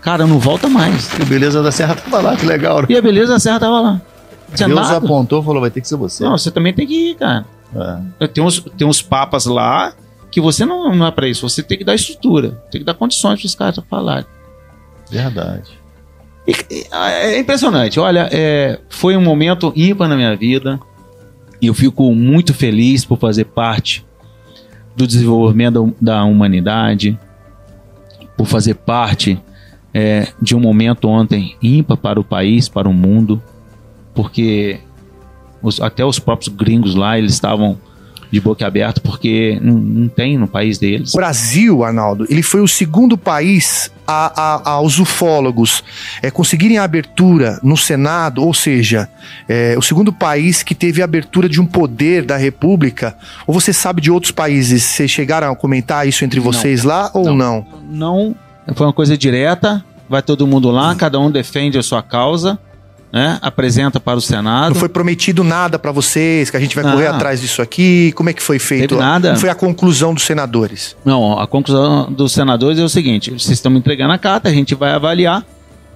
Cara, 0.00 0.26
não 0.26 0.38
volta 0.38 0.68
mais. 0.68 1.10
E 1.18 1.22
a 1.22 1.24
beleza 1.24 1.62
da 1.62 1.70
Serra 1.70 1.94
tava 1.94 2.20
lá, 2.20 2.36
que 2.36 2.46
legal. 2.46 2.84
E 2.88 2.96
a 2.96 3.02
beleza 3.02 3.32
da 3.32 3.38
Serra 3.38 3.60
tava 3.60 3.80
lá. 3.80 4.00
Deus 4.56 4.90
apontou 4.90 5.42
falou, 5.42 5.60
vai 5.60 5.70
ter 5.70 5.80
que 5.80 5.88
ser 5.88 5.96
você. 5.96 6.24
Não, 6.24 6.36
você 6.36 6.50
também 6.50 6.72
tem 6.72 6.86
que 6.86 7.10
ir, 7.10 7.14
cara. 7.16 7.44
É. 8.20 8.26
Tem, 8.26 8.42
uns, 8.42 8.60
tem 8.76 8.86
uns 8.86 9.02
papas 9.02 9.44
lá 9.44 9.92
que 10.30 10.40
você 10.40 10.64
não, 10.64 10.94
não 10.94 11.06
é 11.06 11.10
para 11.10 11.28
isso. 11.28 11.48
Você 11.48 11.62
tem 11.62 11.76
que 11.76 11.84
dar 11.84 11.94
estrutura, 11.94 12.62
tem 12.70 12.80
que 12.80 12.84
dar 12.84 12.94
condições 12.94 13.40
para 13.40 13.46
os 13.46 13.54
caras 13.54 13.80
falarem. 13.88 14.26
Verdade. 15.10 15.78
E, 16.46 16.86
é 16.90 17.38
impressionante. 17.38 18.00
Olha, 18.00 18.28
é, 18.32 18.80
foi 18.88 19.16
um 19.16 19.22
momento 19.22 19.72
ímpar 19.76 20.08
na 20.08 20.16
minha 20.16 20.34
vida. 20.34 20.80
E 21.60 21.66
eu 21.66 21.74
fico 21.74 22.14
muito 22.14 22.54
feliz 22.54 23.04
por 23.04 23.18
fazer 23.18 23.44
parte 23.44 24.06
do 24.96 25.06
desenvolvimento 25.06 25.94
da 26.00 26.24
humanidade, 26.24 27.18
por 28.38 28.46
fazer 28.46 28.74
parte 28.74 29.38
é, 29.92 30.28
de 30.40 30.54
um 30.54 30.60
momento 30.60 31.08
ontem 31.08 31.56
ímpar 31.60 31.96
para 31.96 32.20
o 32.20 32.24
país, 32.24 32.68
para 32.68 32.88
o 32.88 32.94
mundo, 32.94 33.42
porque 34.14 34.78
os, 35.60 35.80
até 35.80 36.04
os 36.04 36.20
próprios 36.20 36.54
gringos 36.54 36.94
lá, 36.94 37.18
eles 37.18 37.32
estavam 37.32 37.76
de 38.30 38.40
boca 38.40 38.66
aberta 38.66 39.00
porque 39.00 39.58
não, 39.62 39.74
não, 39.74 40.08
tem 40.08 40.36
no 40.36 40.46
país 40.46 40.78
deles. 40.78 41.14
O 41.14 41.16
Brasil, 41.16 41.82
Arnaldo, 41.82 42.26
ele 42.28 42.42
foi 42.42 42.60
o 42.60 42.68
segundo 42.68 43.16
país 43.16 43.90
a, 44.06 44.32
a, 44.40 44.70
aos 44.70 44.98
ufólogos 44.98 45.82
é, 46.22 46.30
conseguirem 46.30 46.78
a 46.78 46.84
abertura 46.84 47.58
no 47.62 47.76
Senado, 47.76 48.42
ou 48.42 48.54
seja, 48.54 49.08
é, 49.48 49.74
o 49.76 49.82
segundo 49.82 50.12
país 50.12 50.62
que 50.62 50.74
teve 50.74 51.02
a 51.02 51.04
abertura 51.04 51.48
de 51.48 51.60
um 51.60 51.66
poder 51.66 52.24
da 52.24 52.36
República. 52.36 53.16
Ou 53.46 53.54
você 53.54 53.72
sabe 53.72 54.00
de 54.00 54.10
outros 54.10 54.32
países? 54.32 54.82
Vocês 54.82 55.10
chegaram 55.10 55.50
a 55.50 55.56
comentar 55.56 56.06
isso 56.06 56.24
entre 56.24 56.40
vocês 56.40 56.84
não. 56.84 56.90
lá 56.90 57.10
ou 57.14 57.34
não? 57.34 57.66
Não, 57.90 58.36
não 58.66 58.74
foi 58.74 58.86
uma 58.86 58.92
coisa 58.92 59.16
direta. 59.16 59.84
Vai 60.08 60.22
todo 60.22 60.46
mundo 60.46 60.70
lá, 60.70 60.94
cada 60.94 61.20
um 61.20 61.30
defende 61.30 61.76
a 61.76 61.82
sua 61.82 62.02
causa 62.02 62.58
né? 63.12 63.38
apresenta 63.40 63.98
para 63.98 64.18
o 64.18 64.20
Senado. 64.20 64.74
Não 64.74 64.80
foi 64.80 64.88
prometido 64.88 65.42
nada 65.42 65.78
para 65.78 65.92
vocês, 65.92 66.50
que 66.50 66.56
a 66.56 66.60
gente 66.60 66.74
vai 66.74 66.84
correr 66.84 67.06
atrás 67.06 67.40
disso 67.40 67.62
aqui? 67.62 68.12
Como 68.12 68.28
é 68.28 68.32
que 68.32 68.42
foi 68.42 68.58
feito? 68.58 68.90
Teve 68.90 69.00
nada. 69.00 69.32
Não 69.32 69.40
foi 69.40 69.50
a 69.50 69.54
conclusão 69.54 70.12
dos 70.14 70.24
senadores? 70.24 70.96
Não, 71.04 71.38
a 71.38 71.46
conclusão 71.46 72.10
dos 72.12 72.32
senadores 72.32 72.78
é 72.78 72.82
o 72.82 72.88
seguinte: 72.88 73.30
vocês 73.30 73.50
estão 73.50 73.70
me 73.70 73.78
entregando 73.78 74.12
a 74.12 74.18
carta, 74.18 74.48
a 74.48 74.52
gente 74.52 74.74
vai 74.74 74.92
avaliar 74.92 75.44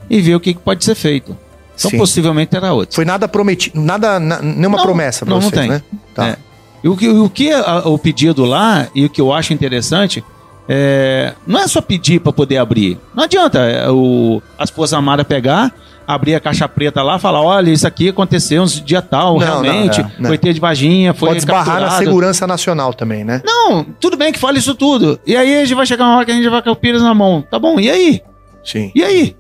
e 0.08 0.20
ver 0.20 0.34
o 0.34 0.40
que, 0.40 0.54
pode 0.54 0.84
ser 0.84 0.94
feito. 0.94 1.36
Então, 1.74 1.90
Sim. 1.90 1.98
possivelmente 1.98 2.54
era 2.54 2.72
outro. 2.72 2.94
Foi 2.94 3.04
nada 3.04 3.26
prometido, 3.26 3.80
nada, 3.80 4.20
nenhuma 4.20 4.76
não, 4.76 4.84
promessa 4.84 5.24
para 5.24 5.34
vocês, 5.36 5.52
não 5.52 5.60
tem. 5.60 5.70
né? 5.70 5.82
Tá. 6.14 6.28
É. 6.28 6.36
E 6.84 6.88
o 6.88 6.96
que, 6.96 7.08
o, 7.08 7.30
que 7.30 7.50
a, 7.52 7.88
o 7.88 7.98
pedido 7.98 8.44
lá, 8.44 8.88
e 8.94 9.06
o 9.06 9.10
que 9.10 9.20
eu 9.20 9.32
acho 9.32 9.52
interessante, 9.52 10.22
é, 10.68 11.32
não 11.46 11.60
é 11.60 11.66
só 11.66 11.80
pedir 11.80 12.20
para 12.20 12.32
poder 12.32 12.58
abrir. 12.58 12.98
Não 13.14 13.24
adianta 13.24 13.58
é, 13.60 13.88
o, 13.88 14.42
a 14.58 14.64
esposa 14.64 14.98
amada 14.98 15.24
pegar 15.24 15.72
abrir 16.14 16.34
a 16.34 16.40
caixa 16.40 16.68
preta 16.68 17.02
lá 17.02 17.16
e 17.16 17.18
falar: 17.20 17.42
olha, 17.42 17.70
isso 17.70 17.86
aqui 17.86 18.08
aconteceu 18.08 18.62
um 18.62 18.66
dia 18.66 19.02
tal, 19.02 19.34
não, 19.34 19.38
realmente. 19.38 20.04
Não, 20.18 20.28
foi 20.28 20.38
ter 20.38 20.52
de 20.52 20.60
vaginha, 20.60 21.12
foi. 21.14 21.28
Pode 21.30 21.38
esbarrar 21.40 21.80
na 21.80 21.90
segurança 21.90 22.46
nacional 22.46 22.94
também, 22.94 23.24
né? 23.24 23.42
Não, 23.44 23.84
tudo 23.84 24.16
bem 24.16 24.32
que 24.32 24.38
fale 24.38 24.58
isso 24.58 24.74
tudo. 24.74 25.18
E 25.26 25.36
aí 25.36 25.56
a 25.56 25.64
gente 25.64 25.74
vai 25.74 25.86
chegar 25.86 26.04
uma 26.04 26.16
hora 26.16 26.24
que 26.24 26.32
a 26.32 26.34
gente 26.34 26.48
vai 26.48 26.62
com 26.62 26.70
o 26.70 26.76
pires 26.76 27.02
na 27.02 27.14
mão. 27.14 27.44
Tá 27.50 27.58
bom, 27.58 27.78
e 27.78 27.90
aí? 27.90 28.22
Sim. 28.64 28.90
E 28.94 29.02
aí? 29.02 29.36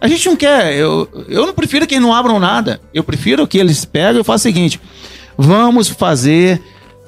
A 0.00 0.08
gente 0.08 0.26
não 0.26 0.36
quer. 0.36 0.74
Eu, 0.74 1.08
eu 1.28 1.46
não 1.46 1.54
prefiro 1.54 1.86
que 1.86 2.00
não 2.00 2.12
abram 2.12 2.40
nada. 2.40 2.80
Eu 2.92 3.04
prefiro 3.04 3.46
que 3.46 3.56
eles 3.56 3.84
peguem 3.84 4.20
e 4.20 4.24
façam 4.24 4.50
o 4.50 4.54
seguinte: 4.54 4.80
vamos 5.38 5.88
fazer. 5.88 6.60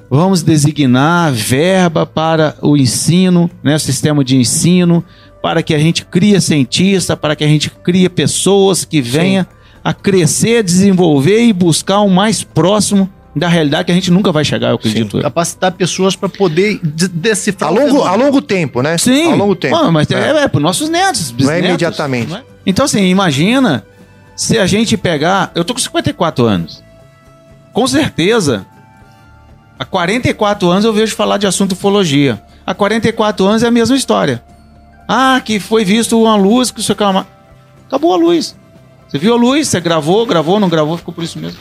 Vamos 0.07 0.43
designar 0.43 1.33
verba 1.33 2.05
para 2.05 2.55
o 2.61 2.77
ensino, 2.77 3.49
né, 3.63 3.75
o 3.75 3.79
sistema 3.79 4.23
de 4.23 4.37
ensino, 4.37 5.03
para 5.45 5.61
que 5.61 5.75
a 5.75 5.77
gente 5.77 6.03
crie 6.03 6.41
cientista, 6.41 7.15
para 7.15 7.35
que 7.35 7.43
a 7.43 7.47
gente 7.47 7.69
crie 7.69 8.09
pessoas 8.09 8.83
que 8.83 8.99
venham 8.99 9.45
a 9.83 9.93
crescer, 9.93 10.63
desenvolver 10.63 11.43
e 11.43 11.53
buscar 11.53 11.99
o 11.99 12.09
mais 12.09 12.43
próximo 12.43 13.07
da 13.35 13.47
realidade 13.47 13.85
que 13.85 13.91
a 13.91 13.93
gente 13.93 14.09
nunca 14.09 14.31
vai 14.31 14.43
chegar, 14.43 14.69
eu 14.69 14.75
acredito. 14.77 15.17
Sim, 15.17 15.21
capacitar 15.21 15.71
pessoas 15.73 16.15
para 16.15 16.29
poder 16.29 16.79
decifrar. 16.81 17.69
A 17.69 17.71
longo, 17.71 18.01
a 18.01 18.15
longo 18.15 18.41
tempo, 18.41 18.81
né? 18.81 18.97
Sim. 18.97 19.33
A 19.33 19.35
longo 19.35 19.55
tempo. 19.55 19.91
mas 19.91 20.09
é, 20.09 20.15
é, 20.15 20.43
é 20.45 20.47
para 20.47 20.59
nossos 20.59 20.89
netos. 20.89 21.31
Não 21.37 21.51
é 21.51 21.59
imediatamente. 21.59 22.31
Não 22.31 22.37
é? 22.37 22.43
Então, 22.65 22.85
assim, 22.85 23.03
imagina 23.03 23.85
se 24.35 24.57
a 24.57 24.65
gente 24.65 24.97
pegar. 24.97 25.51
Eu 25.53 25.63
tô 25.63 25.75
com 25.75 25.79
54 25.79 26.43
anos. 26.43 26.83
Com 27.71 27.85
certeza, 27.85 28.65
há 29.77 29.85
44 29.85 30.67
anos 30.71 30.85
eu 30.85 30.91
vejo 30.91 31.15
falar 31.15 31.37
de 31.37 31.45
assunto 31.45 31.73
ufologia. 31.73 32.41
Há 32.65 32.73
44 32.73 33.45
anos 33.45 33.61
é 33.61 33.67
a 33.67 33.71
mesma 33.71 33.95
história. 33.95 34.41
Ah, 35.07 35.41
que 35.43 35.59
foi 35.59 35.85
visto 35.85 36.19
uma 36.19 36.35
luz, 36.35 36.71
que 36.71 36.79
isso 36.79 36.91
aqui 36.91 37.03
Acabou 37.87 38.13
a 38.13 38.17
luz. 38.17 38.55
Você 39.07 39.17
viu 39.17 39.33
a 39.33 39.37
luz, 39.37 39.67
você 39.67 39.79
gravou, 39.79 40.25
gravou, 40.25 40.59
não 40.59 40.67
gravou, 40.67 40.97
ficou 40.97 41.13
por 41.13 41.23
isso 41.23 41.39
mesmo. 41.39 41.59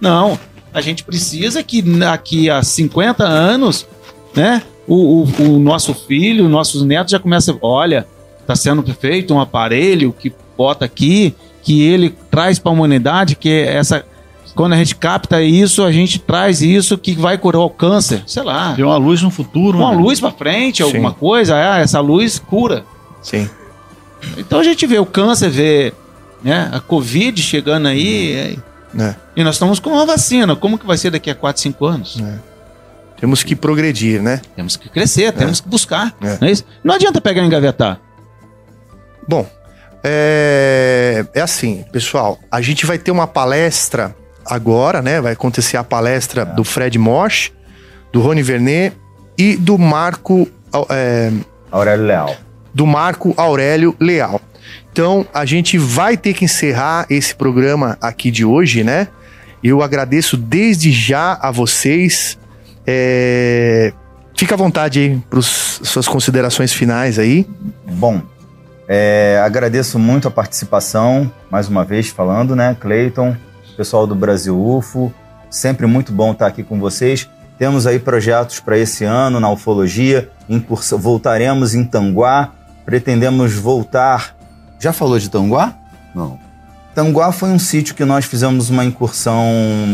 Não. 0.00 0.38
A 0.72 0.80
gente 0.80 1.04
precisa 1.04 1.62
que 1.62 1.82
daqui 1.82 2.50
a 2.50 2.62
50 2.62 3.24
anos, 3.24 3.86
né? 4.34 4.62
O, 4.86 5.22
o, 5.22 5.42
o 5.42 5.58
nosso 5.58 5.94
filho, 5.94 6.48
nossos 6.48 6.82
netos 6.82 7.10
já 7.10 7.18
começam, 7.18 7.58
olha, 7.60 8.06
está 8.40 8.54
sendo 8.54 8.82
feito 8.94 9.34
um 9.34 9.40
aparelho 9.40 10.12
que 10.12 10.32
bota 10.56 10.84
aqui, 10.84 11.34
que 11.62 11.82
ele 11.82 12.10
traz 12.30 12.58
para 12.58 12.70
a 12.70 12.74
humanidade, 12.74 13.36
que 13.36 13.48
é 13.48 13.74
essa 13.74 14.04
quando 14.56 14.72
a 14.72 14.76
gente 14.76 14.96
capta 14.96 15.42
isso, 15.42 15.84
a 15.84 15.92
gente 15.92 16.18
traz 16.18 16.62
isso 16.62 16.96
que 16.96 17.14
vai 17.14 17.36
curar 17.36 17.60
o 17.60 17.68
câncer, 17.68 18.22
sei 18.26 18.42
lá. 18.42 18.72
Tem 18.74 18.84
uma 18.84 18.96
luz 18.96 19.20
no 19.20 19.30
futuro. 19.30 19.78
Uma 19.78 19.94
né? 19.94 20.00
luz 20.00 20.18
para 20.18 20.32
frente, 20.32 20.82
alguma 20.82 21.10
Sim. 21.10 21.16
coisa, 21.20 21.54
ah, 21.54 21.78
essa 21.78 22.00
luz 22.00 22.38
cura. 22.38 22.84
Sim. 23.20 23.48
Então 24.38 24.58
a 24.58 24.64
gente 24.64 24.86
vê 24.86 24.98
o 24.98 25.04
câncer, 25.04 25.50
vê 25.50 25.92
né, 26.42 26.70
a 26.72 26.80
Covid 26.80 27.40
chegando 27.42 27.86
aí. 27.86 28.32
É. 28.32 28.56
É. 28.98 29.14
E 29.36 29.44
nós 29.44 29.56
estamos 29.56 29.78
com 29.78 29.90
uma 29.90 30.06
vacina. 30.06 30.56
Como 30.56 30.78
que 30.78 30.86
vai 30.86 30.96
ser 30.96 31.10
daqui 31.10 31.30
a 31.30 31.34
4, 31.34 31.60
5 31.60 31.84
anos? 31.84 32.18
É. 32.18 32.38
Temos 33.20 33.42
que 33.42 33.54
progredir, 33.54 34.22
né? 34.22 34.40
Temos 34.56 34.74
que 34.76 34.88
crescer, 34.88 35.32
temos 35.32 35.60
que 35.60 35.68
buscar. 35.68 36.16
É. 36.22 36.38
Não, 36.40 36.48
é 36.48 36.52
não 36.82 36.94
adianta 36.94 37.20
pegar 37.20 37.42
e 37.42 37.46
engavetar. 37.46 38.00
Bom, 39.28 39.46
é, 40.02 41.26
é 41.34 41.40
assim, 41.42 41.84
pessoal. 41.92 42.38
A 42.50 42.62
gente 42.62 42.86
vai 42.86 42.96
ter 42.96 43.10
uma 43.10 43.26
palestra 43.26 44.16
agora, 44.48 45.02
né? 45.02 45.20
Vai 45.20 45.32
acontecer 45.32 45.76
a 45.76 45.84
palestra 45.84 46.44
do 46.44 46.64
Fred 46.64 46.98
Mosch, 46.98 47.50
do 48.12 48.20
Rony 48.20 48.42
Vernet 48.42 48.96
e 49.38 49.56
do 49.56 49.78
Marco. 49.78 50.48
É, 50.90 51.32
Aurélio 51.70 52.06
Leal. 52.06 52.36
Do 52.72 52.86
Marco 52.86 53.34
Aurélio 53.36 53.94
Leal. 54.00 54.40
Então, 54.92 55.26
a 55.32 55.44
gente 55.44 55.76
vai 55.76 56.16
ter 56.16 56.32
que 56.34 56.44
encerrar 56.44 57.06
esse 57.10 57.34
programa 57.34 57.98
aqui 58.00 58.30
de 58.30 58.44
hoje, 58.44 58.82
né? 58.82 59.08
Eu 59.62 59.82
agradeço 59.82 60.36
desde 60.36 60.90
já 60.90 61.38
a 61.40 61.50
vocês. 61.50 62.38
É... 62.86 63.92
Fica 64.36 64.54
à 64.54 64.58
vontade 64.58 65.00
aí 65.00 65.22
para 65.28 65.40
suas 65.42 66.06
considerações 66.06 66.72
finais 66.72 67.18
aí. 67.18 67.46
Bom, 67.86 68.22
é, 68.88 69.40
agradeço 69.44 69.98
muito 69.98 70.28
a 70.28 70.30
participação, 70.30 71.30
mais 71.50 71.68
uma 71.68 71.84
vez 71.84 72.10
falando, 72.10 72.54
né, 72.54 72.76
Cleiton, 72.78 73.36
pessoal 73.76 74.06
do 74.06 74.14
Brasil 74.14 74.58
UFO. 74.58 75.12
Sempre 75.50 75.86
muito 75.86 76.12
bom 76.12 76.32
estar 76.32 76.46
aqui 76.46 76.62
com 76.62 76.80
vocês. 76.80 77.28
Temos 77.58 77.86
aí 77.86 77.98
projetos 77.98 78.60
para 78.60 78.78
esse 78.78 79.04
ano 79.04 79.38
na 79.38 79.50
ufologia. 79.50 80.30
Incurso, 80.48 80.98
voltaremos 80.98 81.74
em 81.74 81.84
Tanguá. 81.84 82.52
Pretendemos 82.84 83.54
voltar. 83.54 84.34
Já 84.78 84.92
falou 84.92 85.18
de 85.18 85.30
Tanguá? 85.30 85.74
Não. 86.14 86.38
Tanguá 86.94 87.30
foi 87.32 87.50
um 87.50 87.58
sítio 87.58 87.94
que 87.94 88.04
nós 88.04 88.24
fizemos 88.24 88.70
uma 88.70 88.84
incursão 88.84 89.44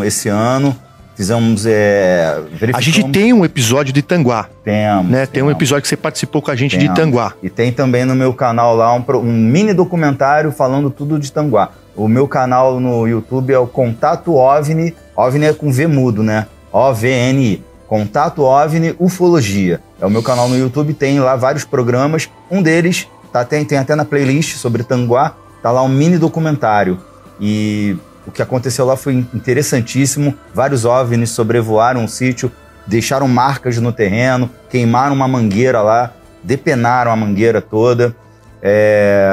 esse 0.04 0.28
ano. 0.28 0.76
Fizemos. 1.22 1.64
É, 1.66 2.36
a 2.74 2.80
gente 2.80 3.08
tem 3.12 3.32
um 3.32 3.44
episódio 3.44 3.92
de 3.92 4.02
Tanguá. 4.02 4.48
Temos. 4.64 5.08
Né? 5.08 5.24
Tem 5.24 5.40
um 5.40 5.52
episódio 5.52 5.82
que 5.82 5.88
você 5.88 5.96
participou 5.96 6.42
com 6.42 6.50
a 6.50 6.56
gente 6.56 6.76
temos. 6.76 6.92
de 6.92 7.00
Tanguá. 7.00 7.32
E 7.40 7.48
tem 7.48 7.70
também 7.70 8.04
no 8.04 8.16
meu 8.16 8.34
canal 8.34 8.74
lá 8.74 8.92
um, 8.92 9.04
um 9.18 9.32
mini 9.32 9.72
documentário 9.72 10.50
falando 10.50 10.90
tudo 10.90 11.20
de 11.20 11.30
Tanguá. 11.30 11.70
O 11.94 12.08
meu 12.08 12.26
canal 12.26 12.80
no 12.80 13.06
YouTube 13.06 13.52
é 13.52 13.58
o 13.58 13.68
Contato 13.68 14.34
OVNI. 14.34 14.96
OVNI 15.14 15.46
é 15.46 15.52
com 15.52 15.70
V 15.70 15.86
mudo, 15.86 16.24
né? 16.24 16.48
O-V-N-I. 16.72 17.62
Contato 17.86 18.42
OVNI 18.42 18.96
Ufologia. 18.98 19.80
É 20.00 20.06
o 20.06 20.10
meu 20.10 20.24
canal 20.24 20.48
no 20.48 20.58
YouTube, 20.58 20.92
tem 20.92 21.20
lá 21.20 21.36
vários 21.36 21.64
programas. 21.64 22.28
Um 22.50 22.60
deles 22.60 23.06
tá, 23.32 23.44
tem, 23.44 23.64
tem 23.64 23.78
até 23.78 23.94
na 23.94 24.04
playlist 24.04 24.56
sobre 24.56 24.82
Tanguá, 24.82 25.36
tá 25.62 25.70
lá 25.70 25.82
um 25.82 25.88
mini 25.88 26.18
documentário. 26.18 26.98
E 27.40 27.96
o 28.26 28.30
que 28.30 28.42
aconteceu 28.42 28.84
lá 28.84 28.96
foi 28.96 29.14
interessantíssimo. 29.34 30.34
Vários 30.54 30.84
OVNIs 30.84 31.30
sobrevoaram 31.30 32.04
o 32.04 32.08
sítio, 32.08 32.50
deixaram 32.86 33.26
marcas 33.28 33.78
no 33.78 33.92
terreno, 33.92 34.50
queimaram 34.70 35.14
uma 35.14 35.28
mangueira 35.28 35.82
lá, 35.82 36.12
depenaram 36.42 37.10
a 37.10 37.16
mangueira 37.16 37.60
toda. 37.60 38.14
É, 38.62 39.28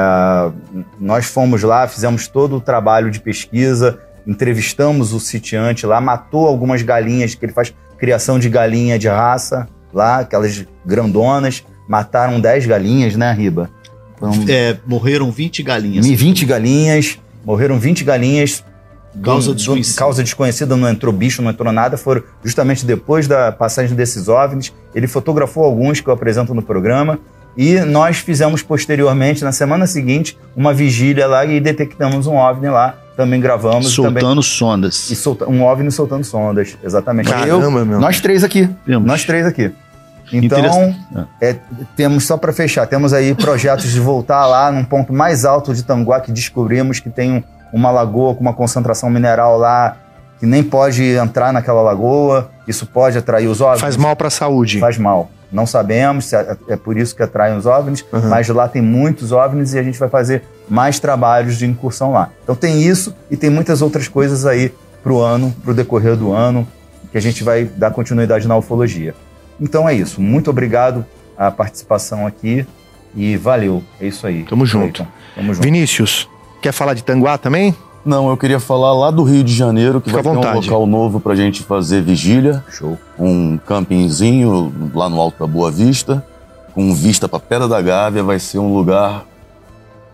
nós 0.98 1.26
fomos 1.26 1.62
lá, 1.62 1.86
fizemos 1.86 2.26
todo 2.26 2.56
o 2.56 2.60
trabalho 2.60 3.10
de 3.10 3.20
pesquisa, 3.20 4.00
entrevistamos 4.26 5.12
o 5.12 5.20
sitiante 5.20 5.86
lá, 5.86 6.00
matou 6.00 6.46
algumas 6.48 6.82
galinhas, 6.82 7.34
que 7.34 7.44
ele 7.44 7.52
faz 7.52 7.72
criação 7.96 8.38
de 8.38 8.48
galinha 8.48 8.98
de 8.98 9.08
raça 9.08 9.68
lá, 9.92 10.20
aquelas 10.20 10.64
grandonas. 10.84 11.64
Mataram 11.88 12.40
10 12.40 12.66
galinhas, 12.66 13.16
né, 13.16 13.32
Riba? 13.32 13.70
Então, 14.16 14.32
é, 14.48 14.76
morreram 14.86 15.30
20 15.30 15.62
galinhas. 15.62 16.06
20 16.14 16.44
galinhas, 16.44 17.18
morreram 17.44 17.78
20 17.78 18.04
galinhas. 18.04 18.64
Causa 19.22 19.54
desconhecida. 19.54 19.98
Causa 19.98 20.22
desconhecida, 20.22 20.76
não 20.76 20.88
entrou 20.88 21.12
bicho, 21.12 21.42
não 21.42 21.50
entrou 21.50 21.72
nada. 21.72 21.96
Foram 21.96 22.22
justamente 22.44 22.86
depois 22.86 23.26
da 23.26 23.50
passagem 23.50 23.96
desses 23.96 24.28
OVNIs. 24.28 24.72
Ele 24.94 25.06
fotografou 25.06 25.64
alguns 25.64 26.00
que 26.00 26.08
eu 26.08 26.14
apresento 26.14 26.54
no 26.54 26.62
programa. 26.62 27.18
E 27.56 27.80
nós 27.80 28.18
fizemos 28.18 28.62
posteriormente, 28.62 29.42
na 29.42 29.52
semana 29.52 29.86
seguinte, 29.86 30.38
uma 30.54 30.72
vigília 30.72 31.26
lá 31.26 31.44
e 31.44 31.60
detectamos 31.60 32.26
um 32.26 32.36
OVNI 32.36 32.68
lá. 32.68 32.94
Também 33.16 33.40
gravamos. 33.40 33.92
Soltando 33.92 34.20
também... 34.20 34.42
sondas. 34.42 35.10
E 35.10 35.16
solta... 35.16 35.48
um 35.48 35.62
OVNI 35.64 35.90
soltando 35.90 36.24
sondas, 36.24 36.78
exatamente. 36.82 37.28
Caramba, 37.28 37.78
eu, 37.80 37.86
meu. 37.86 38.00
Nós 38.00 38.20
três 38.20 38.44
aqui. 38.44 38.70
Vemos. 38.86 39.06
Nós 39.06 39.24
três 39.24 39.44
aqui. 39.44 39.72
Então, 40.32 40.94
é, 41.40 41.56
temos, 41.96 42.24
só 42.24 42.36
para 42.36 42.52
fechar, 42.52 42.86
temos 42.86 43.12
aí 43.12 43.34
projetos 43.34 43.90
de 43.90 43.98
voltar 43.98 44.46
lá 44.46 44.70
num 44.70 44.84
ponto 44.84 45.12
mais 45.12 45.44
alto 45.44 45.74
de 45.74 45.82
Tanguá, 45.82 46.20
que 46.20 46.30
descobrimos 46.30 47.00
que 47.00 47.10
tem 47.10 47.32
um, 47.32 47.42
uma 47.72 47.90
lagoa 47.90 48.34
com 48.34 48.40
uma 48.40 48.54
concentração 48.54 49.10
mineral 49.10 49.58
lá 49.58 49.96
que 50.40 50.46
nem 50.46 50.62
pode 50.62 51.04
entrar 51.04 51.52
naquela 51.52 51.82
lagoa. 51.82 52.50
Isso 52.66 52.86
pode 52.86 53.18
atrair 53.18 53.46
os 53.46 53.60
OVNIs. 53.60 53.80
Faz 53.80 53.96
mal 53.96 54.16
para 54.16 54.28
a 54.28 54.30
saúde. 54.30 54.80
Faz 54.80 54.96
mal. 54.96 55.30
Não 55.52 55.66
sabemos, 55.66 56.32
é, 56.32 56.56
é 56.68 56.76
por 56.76 56.96
isso 56.96 57.14
que 57.14 57.22
atraem 57.22 57.56
os 57.56 57.66
OVNIs, 57.66 58.04
uhum. 58.12 58.28
mas 58.28 58.48
lá 58.48 58.68
tem 58.68 58.80
muitos 58.80 59.32
OVNIs 59.32 59.74
e 59.74 59.78
a 59.78 59.82
gente 59.82 59.98
vai 59.98 60.08
fazer 60.08 60.44
mais 60.68 61.00
trabalhos 61.00 61.58
de 61.58 61.66
incursão 61.66 62.12
lá. 62.12 62.30
Então 62.42 62.54
tem 62.54 62.80
isso 62.82 63.14
e 63.30 63.36
tem 63.36 63.50
muitas 63.50 63.82
outras 63.82 64.06
coisas 64.06 64.46
aí 64.46 64.72
para 65.02 65.12
o 65.12 65.20
ano, 65.20 65.54
para 65.62 65.72
o 65.72 65.74
decorrer 65.74 66.16
do 66.16 66.32
ano, 66.32 66.66
que 67.10 67.18
a 67.18 67.20
gente 67.20 67.42
vai 67.42 67.64
dar 67.64 67.90
continuidade 67.90 68.46
na 68.46 68.56
ufologia. 68.56 69.14
Então 69.60 69.88
é 69.88 69.92
isso. 69.92 70.20
Muito 70.20 70.48
obrigado 70.48 71.04
a 71.36 71.50
participação 71.50 72.26
aqui 72.26 72.64
e 73.14 73.36
valeu. 73.36 73.82
É 74.00 74.06
isso 74.06 74.26
aí. 74.26 74.44
Tamo 74.44 74.64
junto. 74.64 75.06
Tamo 75.34 75.52
junto. 75.52 75.64
Vinícius, 75.64 76.28
quer 76.60 76.72
falar 76.72 76.94
de 76.94 77.02
Tanguá 77.02 77.38
também? 77.38 77.74
Não, 78.04 78.30
eu 78.30 78.36
queria 78.36 78.58
falar 78.58 78.94
lá 78.94 79.10
do 79.10 79.22
Rio 79.22 79.44
de 79.44 79.54
Janeiro, 79.54 80.00
que 80.00 80.08
Fica 80.10 80.22
vai 80.22 80.32
ter 80.32 80.48
um 80.48 80.54
local 80.54 80.86
novo 80.86 81.20
pra 81.20 81.34
gente 81.34 81.62
fazer 81.62 82.02
vigília. 82.02 82.64
Show. 82.70 82.98
Um 83.18 83.58
campingzinho 83.58 84.72
lá 84.94 85.08
no 85.08 85.20
Alto 85.20 85.38
da 85.40 85.46
Boa 85.46 85.70
Vista, 85.70 86.24
com 86.74 86.94
vista 86.94 87.28
pra 87.28 87.38
Pedra 87.38 87.68
da 87.68 87.80
Gávea, 87.82 88.22
vai 88.22 88.38
ser 88.38 88.58
um 88.58 88.74
lugar 88.74 89.26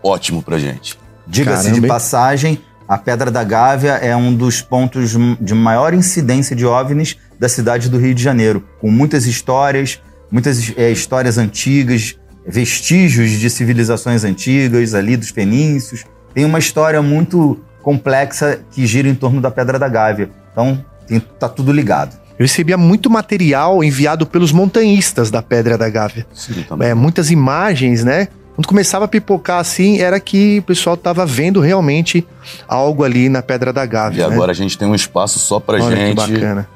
ótimo 0.03 0.43
pra 0.43 0.57
gente. 0.57 0.97
Diga-se 1.25 1.71
de 1.71 1.87
passagem, 1.87 2.59
a 2.87 2.97
Pedra 2.97 3.29
da 3.29 3.43
Gávea 3.43 3.93
é 3.93 4.15
um 4.15 4.33
dos 4.33 4.61
pontos 4.61 5.15
de 5.39 5.53
maior 5.53 5.93
incidência 5.93 6.55
de 6.55 6.65
OVNIs 6.65 7.17
da 7.39 7.47
cidade 7.47 7.89
do 7.89 7.97
Rio 7.97 8.13
de 8.13 8.23
Janeiro, 8.23 8.63
com 8.79 8.89
muitas 8.89 9.25
histórias, 9.25 10.01
muitas 10.31 10.73
é, 10.77 10.89
histórias 10.89 11.37
antigas, 11.37 12.17
vestígios 12.45 13.31
de 13.31 13.49
civilizações 13.49 14.23
antigas 14.23 14.93
ali 14.93 15.17
dos 15.17 15.29
fenícios. 15.29 16.05
Tem 16.37 16.45
uma 16.45 16.59
história 16.59 17.01
muito 17.01 17.59
complexa 17.81 18.59
que 18.71 18.85
gira 18.85 19.09
em 19.09 19.15
torno 19.15 19.41
da 19.41 19.49
Pedra 19.49 19.79
da 19.79 19.89
Gávea. 19.89 20.29
Então, 20.51 20.85
tem, 21.07 21.19
tá 21.19 21.49
tudo 21.49 21.71
ligado. 21.71 22.15
Eu 22.37 22.43
recebia 22.43 22.77
muito 22.77 23.09
material 23.09 23.83
enviado 23.83 24.23
pelos 24.27 24.51
montanhistas 24.51 25.31
da 25.31 25.41
Pedra 25.41 25.79
da 25.79 25.89
Gávea. 25.89 26.27
Sim, 26.31 26.63
é, 26.79 26.93
muitas 26.93 27.31
imagens, 27.31 28.03
né? 28.03 28.27
Quando 28.53 28.67
começava 28.67 29.05
a 29.05 29.07
pipocar 29.07 29.57
assim, 29.59 29.97
era 29.97 30.19
que 30.19 30.59
o 30.59 30.61
pessoal 30.61 30.93
estava 30.93 31.25
vendo 31.25 31.59
realmente 31.59 32.23
algo 32.67 33.03
ali 33.03 33.29
na 33.29 33.41
Pedra 33.41 33.73
da 33.73 33.83
Gávea. 33.87 34.25
E 34.25 34.27
né? 34.27 34.35
agora 34.35 34.51
a 34.51 34.55
gente 34.55 34.77
tem 34.77 34.87
um 34.87 34.93
espaço 34.93 35.39
só 35.39 35.59
pra 35.59 35.83
Olha 35.83 35.95
gente 35.95 36.21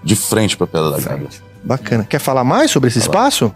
de 0.03 0.15
frente 0.15 0.57
pra 0.57 0.65
Pedra 0.65 0.89
da 0.89 0.97
Gávea. 0.97 1.27
Bacana. 1.63 2.03
Quer 2.03 2.19
falar 2.19 2.43
mais 2.43 2.71
sobre 2.71 2.89
esse 2.89 2.97
espaço? 2.97 3.53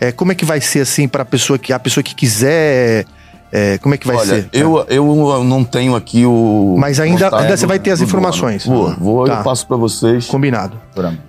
É, 0.00 0.10
como 0.10 0.32
é 0.32 0.34
que 0.34 0.44
vai 0.44 0.60
ser 0.60 0.80
assim 0.80 1.06
para 1.06 1.22
a 1.22 1.24
pessoa 1.24 1.56
que 1.56 1.72
a 1.72 1.78
pessoa 1.78 2.02
que 2.02 2.16
quiser 2.16 3.06
é, 3.52 3.78
como 3.78 3.94
é 3.94 3.98
que 3.98 4.06
vai 4.06 4.16
Olha, 4.16 4.26
ser? 4.26 4.48
Eu, 4.52 4.84
eu 4.88 5.44
não 5.44 5.62
tenho 5.62 5.94
aqui 5.94 6.26
o. 6.26 6.74
Mas 6.78 6.98
ainda, 6.98 7.34
ainda 7.36 7.56
você 7.56 7.66
vai 7.66 7.78
ter 7.78 7.92
as 7.92 8.00
informações. 8.00 8.66
Vou, 8.66 8.92
vou 8.96 9.26
tá. 9.26 9.34
eu 9.34 9.44
passo 9.44 9.66
para 9.66 9.76
vocês. 9.76 10.26
Combinado. 10.26 10.76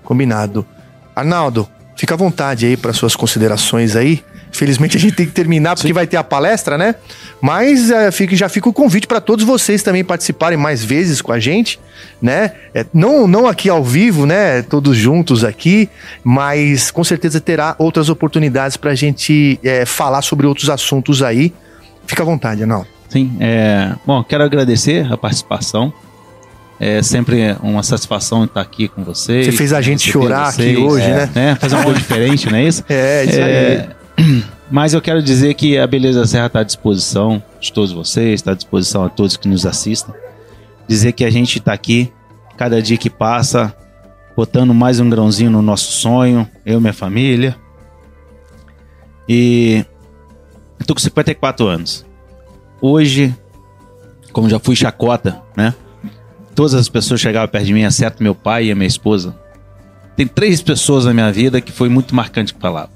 Combinado. 0.04 0.66
Arnaldo, 1.16 1.68
fica 1.96 2.16
à 2.16 2.18
vontade 2.18 2.66
aí 2.66 2.76
para 2.76 2.94
suas 2.94 3.16
considerações 3.16 3.96
aí. 3.96 4.24
Felizmente 4.52 4.96
a 4.96 5.00
gente 5.00 5.16
tem 5.16 5.26
que 5.26 5.34
terminar 5.34 5.76
porque 5.76 5.90
Sim. 5.90 5.94
vai 5.94 6.08
ter 6.08 6.18
a 6.18 6.24
palestra, 6.24 6.78
né? 6.78 6.96
Mas 7.42 7.92
é, 7.92 8.10
fica, 8.10 8.36
já 8.36 8.48
fica 8.48 8.70
o 8.70 8.74
convite 8.74 9.06
para 9.06 9.20
todos 9.20 9.46
vocês 9.46 9.84
também 9.84 10.04
participarem 10.04 10.58
mais 10.58 10.84
vezes 10.84 11.22
com 11.22 11.32
a 11.32 11.40
gente, 11.40 11.78
né? 12.22 12.54
É, 12.74 12.86
não, 12.94 13.28
não 13.28 13.48
aqui 13.48 13.70
ao 13.70 13.84
vivo, 13.84 14.26
né? 14.26 14.62
Todos 14.62 14.98
juntos 14.98 15.44
aqui, 15.44 15.90
mas 16.24 16.90
com 16.90 17.04
certeza 17.04 17.42
terá 17.42 17.76
outras 17.78 18.08
oportunidades 18.10 18.78
para 18.78 18.92
a 18.92 18.96
gente 18.96 19.60
é, 19.62 19.86
falar 19.86 20.22
sobre 20.22 20.48
outros 20.48 20.70
assuntos 20.70 21.22
aí 21.22 21.54
Fica 22.06 22.24
à 22.24 22.26
vontade, 22.26 22.64
Anal. 22.64 22.86
Sim, 23.10 23.38
é... 23.40 23.94
bom, 24.06 24.24
quero 24.24 24.44
agradecer 24.44 25.12
a 25.12 25.18
participação. 25.18 25.94
É 26.80 27.02
sempre 27.02 27.56
uma 27.64 27.84
satisfação 27.84 28.44
estar 28.44 28.60
aqui 28.60 28.90
com 28.90 29.04
vocês. 29.04 29.46
Você 29.46 29.52
fez 29.54 29.72
a 29.72 29.82
gente 29.82 30.12
chorar 30.12 30.52
vocês, 30.52 30.76
aqui 30.76 30.84
hoje, 30.84 31.06
é, 31.06 31.16
né? 31.16 31.32
né? 31.34 31.56
Fazer 31.56 31.76
uma 31.76 31.86
coisa 31.86 32.00
diferente, 32.00 32.50
não 32.50 32.58
é 32.58 32.64
isso? 32.64 32.84
É, 32.90 33.24
isso 33.24 33.40
é, 33.40 33.90
aí. 34.18 34.44
Mas 34.70 34.94
eu 34.94 35.02
quero 35.02 35.22
dizer 35.22 35.54
que 35.54 35.78
a 35.78 35.88
Beleza 35.88 36.22
da 36.22 36.28
Serra 36.28 36.48
está 36.48 36.60
à 36.60 36.64
disposição 36.64 37.42
de 37.60 37.72
todos 37.72 37.92
vocês, 37.92 38.36
está 38.36 38.52
à 38.52 38.56
disposição 38.56 39.06
a 39.06 39.10
todos 39.10 39.38
que 39.38 39.48
nos 39.48 39.66
assistem. 39.66 40.14
Dizer 40.88 41.14
que 41.14 41.24
a 41.24 41.30
gente 41.30 41.60
está 41.60 41.72
aqui, 41.72 42.12
cada 42.58 42.82
dia 42.82 42.98
que 42.98 43.10
passa, 43.10 43.74
botando 44.36 44.74
mais 44.74 45.00
um 45.00 45.10
grãozinho 45.10 45.52
no 45.52 45.62
nosso 45.62 45.92
sonho, 45.92 46.50
eu 46.66 46.80
e 46.80 46.82
minha 46.82 46.94
família. 46.94 47.56
E 49.30 49.86
eu 50.80 50.86
tô 50.86 50.94
com 50.94 51.00
54 51.00 51.68
anos. 51.68 52.06
Hoje, 52.82 53.36
como 54.32 54.50
já 54.50 54.60
fui 54.60 54.76
chacota, 54.76 55.42
né? 55.56 55.74
Todas 56.54 56.74
as 56.74 56.90
pessoas 56.90 57.20
chegavam 57.20 57.48
perto 57.48 57.66
de 57.66 57.74
mim, 57.74 57.84
exceto 57.84 58.24
meu 58.24 58.36
pai 58.36 58.66
e 58.66 58.72
a 58.72 58.76
minha 58.76 58.88
esposa. 58.88 59.38
Tem 60.16 60.26
três 60.26 60.62
pessoas 60.62 61.06
na 61.06 61.14
minha 61.14 61.32
vida 61.32 61.60
que 61.60 61.72
foi 61.72 61.90
muito 61.90 62.16
marcante 62.16 62.54
que 62.54 62.60
falavam. 62.60 62.96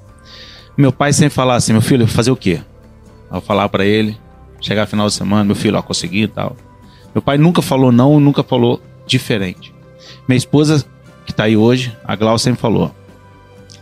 Meu 0.78 0.94
pai 0.94 1.12
sempre 1.12 1.34
falava 1.34 1.58
assim, 1.58 1.74
meu 1.74 1.82
filho, 1.82 2.08
fazer 2.08 2.32
o 2.32 2.38
quê? 2.38 2.62
Eu 3.32 3.42
falava 3.42 3.68
para 3.68 3.86
ele, 3.86 4.18
chegar 4.62 4.86
final 4.86 5.08
de 5.08 5.14
semana, 5.14 5.44
meu 5.44 5.56
filho, 5.56 5.78
ó, 5.78 5.82
consegui 5.82 6.24
e 6.24 6.28
tal. 6.28 6.56
Meu 7.14 7.22
pai 7.22 7.38
nunca 7.38 7.62
falou 7.62 7.92
não, 7.92 8.20
nunca 8.20 8.44
falou 8.44 8.82
diferente. 9.06 9.74
Minha 10.28 10.38
esposa, 10.38 10.86
que 11.26 11.34
tá 11.34 11.44
aí 11.44 11.58
hoje, 11.58 11.96
a 12.04 12.16
Glau 12.16 12.38
sempre 12.38 12.62
falou, 12.62 12.96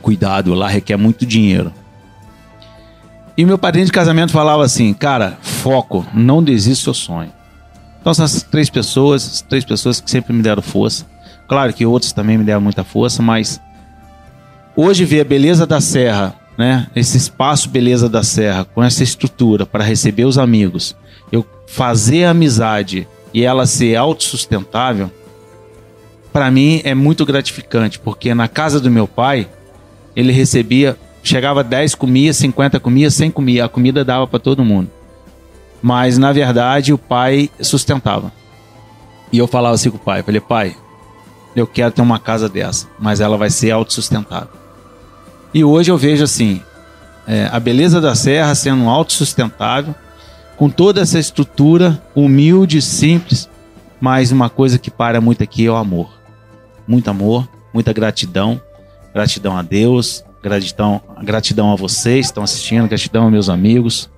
cuidado, 0.02 0.54
lá 0.54 0.68
requer 0.68 0.98
muito 0.98 1.26
dinheiro. 1.26 1.72
E 3.38 3.46
meu 3.46 3.58
padrinho 3.58 3.86
de 3.86 3.92
casamento 3.92 4.32
falava 4.32 4.66
assim, 4.66 4.94
cara, 4.94 5.38
foco, 5.42 6.06
não 6.14 6.44
desista 6.44 6.82
do 6.82 6.84
seu 6.86 6.94
sonho. 6.94 7.32
Então 8.02 8.12
essas 8.12 8.42
três 8.42 8.70
pessoas, 8.70 9.46
três 9.48 9.64
pessoas 9.64 10.02
que 10.02 10.10
sempre 10.10 10.34
me 10.34 10.42
deram 10.42 10.62
força. 10.62 11.06
Claro 11.48 11.72
que 11.72 11.86
outros 11.86 12.12
também 12.12 12.38
me 12.38 12.44
deram 12.44 12.62
muita 12.62 12.84
força, 12.84 13.22
mas 13.22 13.62
hoje 14.76 15.06
ver 15.06 15.22
a 15.22 15.26
beleza 15.26 15.68
da 15.68 15.80
serra, 15.80 16.36
né? 16.58 16.88
Esse 16.96 17.18
espaço 17.18 17.70
beleza 17.70 18.10
da 18.10 18.24
serra, 18.24 18.66
com 18.66 18.84
essa 18.84 19.04
estrutura 19.04 19.66
para 19.66 19.84
receber 19.84 20.26
os 20.26 20.38
amigos, 20.38 20.96
eu 21.32 21.46
fazer 21.68 22.26
a 22.26 22.32
amizade 22.32 23.08
e 23.34 23.44
ela 23.44 23.66
ser 23.66 23.96
autossustentável, 23.96 25.12
para 26.34 26.50
mim 26.52 26.82
é 26.84 26.94
muito 26.94 27.26
gratificante, 27.26 28.00
porque 28.00 28.34
na 28.34 28.48
casa 28.48 28.80
do 28.80 28.92
meu 28.92 29.08
pai, 29.08 29.48
ele 30.16 30.32
recebia, 30.32 30.98
chegava 31.28 31.64
10 31.64 31.96
comia, 31.96 32.34
50 32.34 32.80
comia, 32.80 33.12
100 33.12 33.32
comia, 33.32 33.66
a 33.66 33.70
comida 33.70 34.04
dava 34.04 34.26
para 34.28 34.40
todo 34.40 34.64
mundo. 34.64 34.90
Mas 35.82 36.18
na 36.18 36.32
verdade 36.32 36.94
o 36.94 36.98
pai 36.98 37.50
sustentava. 37.62 38.32
E 39.32 39.38
eu 39.38 39.48
falava 39.48 39.76
assim 39.76 39.90
com 39.90 39.98
o 39.98 40.00
pai, 40.00 40.24
falei, 40.24 40.42
pai, 40.42 40.76
eu 41.56 41.68
quero 41.68 41.92
ter 41.92 42.02
uma 42.02 42.20
casa 42.20 42.48
dessa, 42.48 42.88
mas 43.00 43.20
ela 43.20 43.38
vai 43.38 43.50
ser 43.50 43.72
autossustentável. 43.72 44.50
E 45.54 45.64
hoje 45.64 45.92
eu 45.92 45.98
vejo 45.98 46.24
assim, 46.24 46.62
é, 47.28 47.50
a 47.52 47.60
beleza 47.60 48.00
da 48.00 48.16
serra 48.16 48.54
sendo 48.56 48.88
autossustentável, 48.88 49.94
com 50.56 50.70
toda 50.70 51.02
essa 51.02 51.20
estrutura 51.20 52.02
humilde, 52.16 52.82
simples, 52.82 53.50
mas 54.00 54.32
uma 54.32 54.50
coisa 54.50 54.80
que 54.80 54.90
para 54.90 55.22
muito 55.22 55.44
aqui 55.44 55.66
é 55.66 55.72
o 55.72 55.76
amor. 55.76 56.10
Muito 56.88 57.10
amor, 57.10 57.48
muita 57.74 57.92
gratidão, 57.94 58.62
gratidão 59.14 59.58
a 59.58 59.62
Deus, 59.62 60.24
gratidão, 60.42 61.02
gratidão 61.24 61.72
a 61.72 61.76
vocês 61.76 62.28
que 62.28 62.32
estão 62.32 62.44
assistindo, 62.44 62.88
gratidão 62.88 63.28
a 63.28 63.32
meus 63.32 63.50
amigos, 63.50 64.10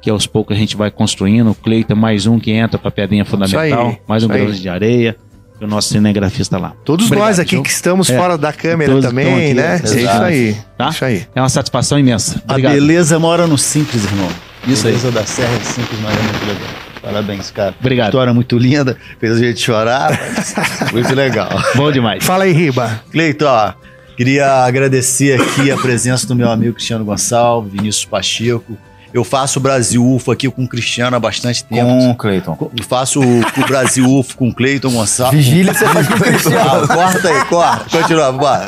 que 0.00 0.10
aos 0.10 0.26
poucos 0.26 0.56
a 0.56 0.58
gente 0.58 0.76
vai 0.76 0.90
construindo. 0.90 1.50
O 1.50 1.54
Cleiton 1.54 1.92
é 1.92 1.96
mais 1.96 2.26
um 2.26 2.38
que 2.38 2.50
entra 2.52 2.78
para 2.78 2.88
a 2.88 2.92
pedrinha 2.92 3.24
fundamental, 3.24 3.88
aí, 3.88 3.98
mais 4.06 4.24
um 4.24 4.28
grão 4.28 4.50
de 4.50 4.68
areia. 4.68 5.16
E 5.60 5.64
o 5.64 5.66
nosso 5.66 5.88
cinegrafista 5.88 6.56
lá. 6.56 6.72
Todos 6.84 7.06
Obrigado, 7.06 7.26
nós 7.26 7.38
aqui 7.40 7.60
que 7.60 7.68
estamos 7.68 8.08
é, 8.08 8.16
fora 8.16 8.38
da 8.38 8.52
câmera 8.52 9.00
também, 9.00 9.54
né? 9.54 9.74
Aqui, 9.74 9.86
é 9.88 10.02
isso 10.02 10.22
aí. 10.22 10.56
Tá? 10.76 10.88
Isso 10.90 11.04
aí. 11.04 11.26
É 11.34 11.40
uma 11.40 11.48
satisfação 11.48 11.98
imensa. 11.98 12.40
Obrigado. 12.48 12.70
A 12.70 12.74
beleza 12.74 13.18
mora 13.18 13.44
no 13.44 13.58
simples, 13.58 14.04
irmão. 14.04 14.28
Isso 14.68 14.82
a 14.82 14.90
beleza 14.90 15.08
aí. 15.08 15.14
da 15.14 15.26
serra 15.26 15.54
é 15.56 15.64
simples, 15.64 16.00
mas 16.00 16.16
é 16.16 16.22
muito 16.22 16.46
legal. 16.46 16.88
Parabéns, 17.02 17.50
cara. 17.50 17.74
Obrigado. 17.80 18.08
História 18.08 18.34
muito 18.34 18.56
linda, 18.58 18.96
fez 19.18 19.32
a 19.32 19.38
gente 19.38 19.60
chorar, 19.60 20.10
muito 20.92 21.14
legal. 21.14 21.48
Bom 21.74 21.90
demais. 21.90 22.24
Fala 22.24 22.44
aí, 22.44 22.52
Riba. 22.52 23.02
Cleiton, 23.10 23.46
ó, 23.46 23.72
queria 24.18 24.64
agradecer 24.64 25.40
aqui 25.40 25.70
a 25.70 25.76
presença 25.76 26.26
do 26.26 26.34
meu 26.34 26.50
amigo 26.50 26.74
Cristiano 26.74 27.04
Gonçalves, 27.04 27.72
Vinícius 27.72 28.04
Pacheco, 28.04 28.76
eu 29.14 29.22
faço 29.22 29.60
o 29.60 29.62
Brasil 29.62 30.04
UFO 30.04 30.32
aqui 30.32 30.50
com 30.50 30.64
o 30.64 30.68
Cristiano 30.68 31.16
há 31.16 31.20
bastante 31.20 31.64
tempo. 31.64 31.86
Com 31.86 32.10
o 32.10 32.16
Cleiton. 32.16 32.70
Faço 32.88 33.20
o, 33.20 33.66
Brasil 33.68 34.04
UFO 34.04 34.36
com 34.36 34.48
o 34.48 34.54
Cleiton 34.54 34.90
Gonçalves. 34.90 35.46
Vigília 35.46 35.72
você 35.72 35.86
faz 35.86 36.08
com 36.08 36.14
o 36.14 36.20
Cristiano. 36.20 36.82
Ah, 36.82 36.88
corta 36.88 37.28
aí, 37.28 37.44
corta. 37.44 37.98
Continua, 37.98 38.32
bora. 38.32 38.66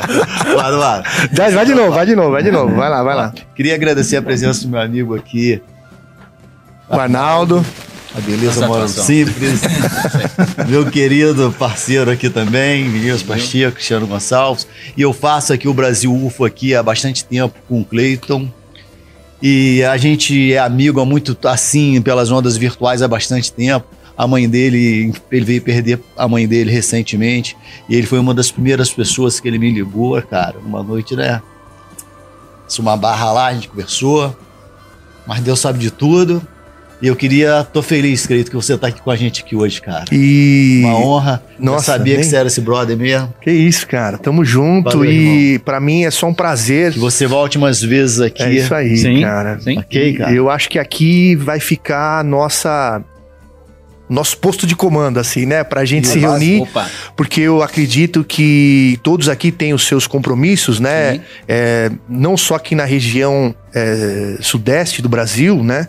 Bora, 0.55 0.77
bora. 0.77 1.03
Vai, 1.33 1.51
vai 1.51 1.65
de 1.65 1.75
novo, 1.75 1.91
vai 1.91 2.05
de 2.05 2.15
novo, 2.15 2.31
vai 2.31 2.43
de 2.43 2.51
novo. 2.51 2.73
Vai 2.73 2.89
lá, 2.89 3.03
vai 3.03 3.15
lá. 3.15 3.33
Queria 3.53 3.75
agradecer 3.75 4.15
a 4.15 4.21
presença 4.21 4.61
do 4.63 4.69
meu 4.69 4.79
amigo 4.79 5.13
aqui. 5.15 5.61
O 6.89 6.95
Arnaldo. 6.95 7.65
A 8.13 8.19
beleza 8.19 8.67
mora 8.67 8.87
simples. 8.87 9.61
meu 10.67 10.89
querido 10.89 11.53
parceiro 11.57 12.11
aqui 12.11 12.29
também, 12.29 12.89
Vinícius 12.89 13.23
Pacheco, 13.23 13.75
Cristiano 13.75 14.05
Gonçalves. 14.05 14.67
E 14.97 15.01
eu 15.01 15.13
faço 15.13 15.53
aqui 15.53 15.67
o 15.67 15.73
Brasil 15.73 16.13
UFO 16.13 16.43
aqui 16.43 16.75
há 16.75 16.83
bastante 16.83 17.23
tempo 17.23 17.55
com 17.69 17.79
o 17.81 17.85
Cleiton. 17.85 18.49
E 19.41 19.81
a 19.83 19.95
gente 19.97 20.53
é 20.53 20.59
amigo 20.59 20.99
há 20.99 21.05
muito 21.05 21.37
assim, 21.47 22.01
pelas 22.01 22.29
ondas 22.31 22.57
virtuais 22.57 23.01
há 23.01 23.07
bastante 23.07 23.51
tempo. 23.51 23.87
A 24.17 24.27
mãe 24.27 24.47
dele, 24.47 25.13
ele 25.31 25.45
veio 25.45 25.61
perder 25.61 25.99
a 26.17 26.27
mãe 26.27 26.45
dele 26.45 26.69
recentemente. 26.69 27.55
E 27.87 27.95
ele 27.95 28.05
foi 28.05 28.19
uma 28.19 28.33
das 28.33 28.51
primeiras 28.51 28.91
pessoas 28.91 29.39
que 29.39 29.47
ele 29.47 29.57
me 29.57 29.71
ligou, 29.71 30.21
cara. 30.21 30.59
Uma 30.59 30.83
noite, 30.83 31.15
né? 31.15 31.41
Uma 32.77 32.95
barra 32.95 33.31
lá, 33.31 33.47
a 33.47 33.53
gente 33.53 33.69
conversou. 33.69 34.35
Mas 35.25 35.39
Deus 35.39 35.59
sabe 35.59 35.79
de 35.79 35.89
tudo. 35.89 36.45
E 37.01 37.07
eu 37.07 37.15
queria, 37.15 37.63
tô 37.63 37.81
feliz, 37.81 38.27
querido, 38.27 38.49
que 38.49 38.55
você 38.55 38.77
tá 38.77 38.87
aqui 38.87 39.01
com 39.01 39.09
a 39.09 39.15
gente 39.15 39.41
aqui 39.41 39.55
hoje, 39.55 39.81
cara. 39.81 40.05
E. 40.11 40.83
Uma 40.85 40.95
honra. 40.99 41.43
Nossa, 41.57 41.93
eu 41.93 41.97
sabia 41.97 42.13
nem... 42.13 42.23
que 42.23 42.29
você 42.29 42.35
era 42.35 42.47
esse 42.47 42.61
brother 42.61 42.95
mesmo. 42.95 43.33
Que 43.41 43.51
isso, 43.51 43.87
cara. 43.87 44.17
Tamo 44.17 44.45
junto 44.45 44.99
Valeu, 44.99 45.11
e 45.11 45.59
para 45.59 45.79
mim 45.79 46.03
é 46.03 46.11
só 46.11 46.27
um 46.27 46.33
prazer. 46.33 46.93
Que 46.93 46.99
você 46.99 47.25
volte 47.25 47.57
umas 47.57 47.81
vezes 47.81 48.21
aqui. 48.21 48.43
É 48.43 48.53
isso 48.53 48.73
aí, 48.73 48.97
Sim. 48.97 49.21
cara. 49.21 49.59
Sim. 49.59 49.79
Ok, 49.79 50.13
cara. 50.13 50.31
Eu 50.31 50.49
acho 50.49 50.69
que 50.69 50.77
aqui 50.77 51.35
vai 51.35 51.59
ficar 51.59 52.19
a 52.19 52.23
nossa 52.23 53.03
nosso 54.11 54.37
posto 54.37 54.67
de 54.67 54.75
comando, 54.75 55.19
assim, 55.19 55.45
né? 55.45 55.63
Pra 55.63 55.85
gente 55.85 56.05
se 56.05 56.19
reunir. 56.19 56.63
Opa. 56.63 56.89
Porque 57.15 57.39
eu 57.39 57.63
acredito 57.63 58.25
que 58.25 58.99
todos 59.01 59.29
aqui 59.29 59.53
têm 59.53 59.73
os 59.73 59.87
seus 59.87 60.05
compromissos, 60.05 60.81
né? 60.81 61.21
É, 61.47 61.89
não 62.09 62.35
só 62.35 62.55
aqui 62.55 62.75
na 62.75 62.83
região 62.83 63.55
é, 63.73 64.35
sudeste 64.41 65.01
do 65.01 65.07
Brasil, 65.07 65.63
né? 65.63 65.87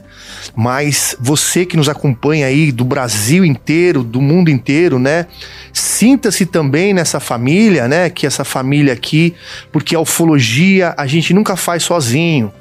Mas 0.54 1.16
você 1.18 1.66
que 1.66 1.76
nos 1.76 1.88
acompanha 1.88 2.46
aí 2.46 2.70
do 2.70 2.84
Brasil 2.84 3.44
inteiro, 3.44 4.04
do 4.04 4.20
mundo 4.20 4.50
inteiro, 4.50 5.00
né? 5.00 5.26
Sinta-se 5.72 6.46
também 6.46 6.94
nessa 6.94 7.18
família, 7.18 7.88
né? 7.88 8.08
Que 8.08 8.24
essa 8.24 8.44
família 8.44 8.92
aqui, 8.92 9.34
porque 9.72 9.96
a 9.96 10.00
ufologia 10.00 10.94
a 10.96 11.08
gente 11.08 11.34
nunca 11.34 11.56
faz 11.56 11.82
sozinho. 11.82 12.52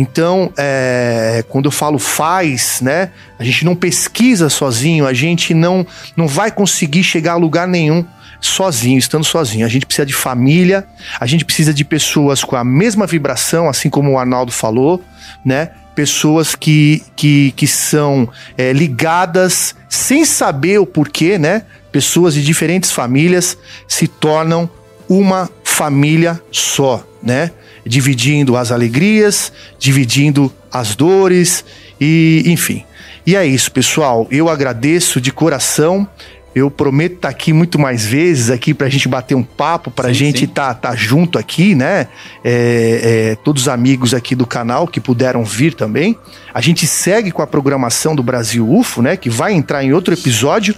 Então, 0.00 0.52
é, 0.56 1.44
quando 1.48 1.64
eu 1.64 1.72
falo 1.72 1.98
faz, 1.98 2.80
né? 2.80 3.10
A 3.36 3.42
gente 3.42 3.64
não 3.64 3.74
pesquisa 3.74 4.48
sozinho, 4.48 5.04
a 5.04 5.12
gente 5.12 5.52
não, 5.52 5.84
não 6.16 6.28
vai 6.28 6.52
conseguir 6.52 7.02
chegar 7.02 7.32
a 7.32 7.36
lugar 7.36 7.66
nenhum 7.66 8.06
sozinho, 8.40 8.96
estando 8.96 9.24
sozinho. 9.24 9.66
A 9.66 9.68
gente 9.68 9.84
precisa 9.84 10.06
de 10.06 10.12
família, 10.12 10.86
a 11.18 11.26
gente 11.26 11.44
precisa 11.44 11.74
de 11.74 11.84
pessoas 11.84 12.44
com 12.44 12.54
a 12.54 12.62
mesma 12.62 13.08
vibração, 13.08 13.68
assim 13.68 13.90
como 13.90 14.12
o 14.12 14.18
Arnaldo 14.20 14.52
falou, 14.52 15.02
né? 15.44 15.70
Pessoas 15.96 16.54
que, 16.54 17.02
que, 17.16 17.50
que 17.56 17.66
são 17.66 18.28
é, 18.56 18.72
ligadas 18.72 19.74
sem 19.88 20.24
saber 20.24 20.78
o 20.78 20.86
porquê, 20.86 21.38
né? 21.40 21.64
Pessoas 21.90 22.34
de 22.34 22.44
diferentes 22.44 22.92
famílias 22.92 23.58
se 23.88 24.06
tornam 24.06 24.70
uma 25.08 25.50
família 25.64 26.40
só, 26.52 27.04
né? 27.20 27.50
Dividindo 27.88 28.56
as 28.56 28.70
alegrias, 28.70 29.52
dividindo 29.78 30.52
as 30.70 30.94
dores 30.94 31.64
e 32.00 32.44
enfim. 32.46 32.84
E 33.26 33.34
é 33.34 33.44
isso, 33.44 33.72
pessoal. 33.72 34.26
Eu 34.30 34.48
agradeço 34.48 35.20
de 35.20 35.32
coração. 35.32 36.08
Eu 36.54 36.70
prometo 36.70 37.16
estar 37.16 37.28
aqui 37.28 37.52
muito 37.52 37.78
mais 37.78 38.04
vezes 38.04 38.50
aqui 38.50 38.72
para 38.72 38.86
a 38.86 38.90
gente 38.90 39.06
bater 39.06 39.34
um 39.34 39.42
papo, 39.42 39.90
para 39.90 40.08
a 40.08 40.12
gente 40.12 40.44
estar 40.44 40.74
tá, 40.74 40.88
tá 40.88 40.96
junto 40.96 41.38
aqui, 41.38 41.74
né? 41.74 42.08
É, 42.42 43.30
é, 43.32 43.36
todos 43.44 43.62
os 43.62 43.68
amigos 43.68 44.14
aqui 44.14 44.34
do 44.34 44.46
canal 44.46 44.88
que 44.88 44.98
puderam 44.98 45.44
vir 45.44 45.74
também. 45.74 46.16
A 46.52 46.60
gente 46.60 46.86
segue 46.86 47.30
com 47.30 47.42
a 47.42 47.46
programação 47.46 48.16
do 48.16 48.22
Brasil 48.22 48.68
UFO, 48.68 49.02
né? 49.02 49.16
Que 49.16 49.28
vai 49.28 49.52
entrar 49.52 49.84
em 49.84 49.92
outro 49.92 50.14
episódio, 50.14 50.74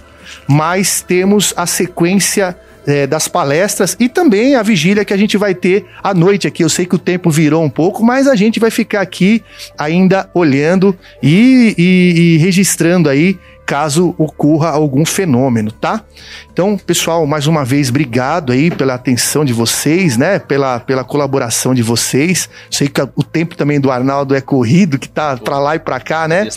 mas 0.47 1.01
temos 1.01 1.53
a 1.55 1.65
sequência 1.65 2.55
é, 2.85 3.05
das 3.05 3.27
palestras 3.27 3.95
e 3.99 4.09
também 4.09 4.55
a 4.55 4.63
vigília 4.63 5.05
que 5.05 5.13
a 5.13 5.17
gente 5.17 5.37
vai 5.37 5.53
ter 5.53 5.85
à 6.03 6.13
noite 6.13 6.47
aqui. 6.47 6.63
Eu 6.63 6.69
sei 6.69 6.85
que 6.85 6.95
o 6.95 6.99
tempo 6.99 7.29
virou 7.29 7.63
um 7.63 7.69
pouco, 7.69 8.03
mas 8.03 8.27
a 8.27 8.35
gente 8.35 8.59
vai 8.59 8.71
ficar 8.71 9.01
aqui 9.01 9.43
ainda 9.77 10.29
olhando 10.33 10.97
e, 11.21 11.75
e, 11.77 12.21
e 12.21 12.37
registrando 12.37 13.09
aí 13.09 13.37
caso 13.65 14.13
ocorra 14.17 14.69
algum 14.69 15.05
fenômeno, 15.05 15.71
tá? 15.71 16.03
Então, 16.51 16.77
pessoal, 16.77 17.25
mais 17.25 17.47
uma 17.47 17.63
vez, 17.63 17.89
obrigado 17.89 18.51
aí 18.51 18.69
pela 18.69 18.95
atenção 18.95 19.45
de 19.45 19.53
vocês, 19.53 20.17
né? 20.17 20.39
Pela, 20.39 20.79
pela 20.81 21.05
colaboração 21.05 21.73
de 21.73 21.81
vocês. 21.81 22.49
Sei 22.69 22.89
que 22.89 23.01
o 23.15 23.23
tempo 23.23 23.55
também 23.55 23.79
do 23.79 23.89
Arnaldo 23.89 24.35
é 24.35 24.41
corrido, 24.41 24.99
que 24.99 25.07
tá 25.07 25.37
para 25.37 25.57
lá 25.57 25.77
e 25.77 25.79
para 25.79 26.01
cá, 26.01 26.27
né? 26.27 26.49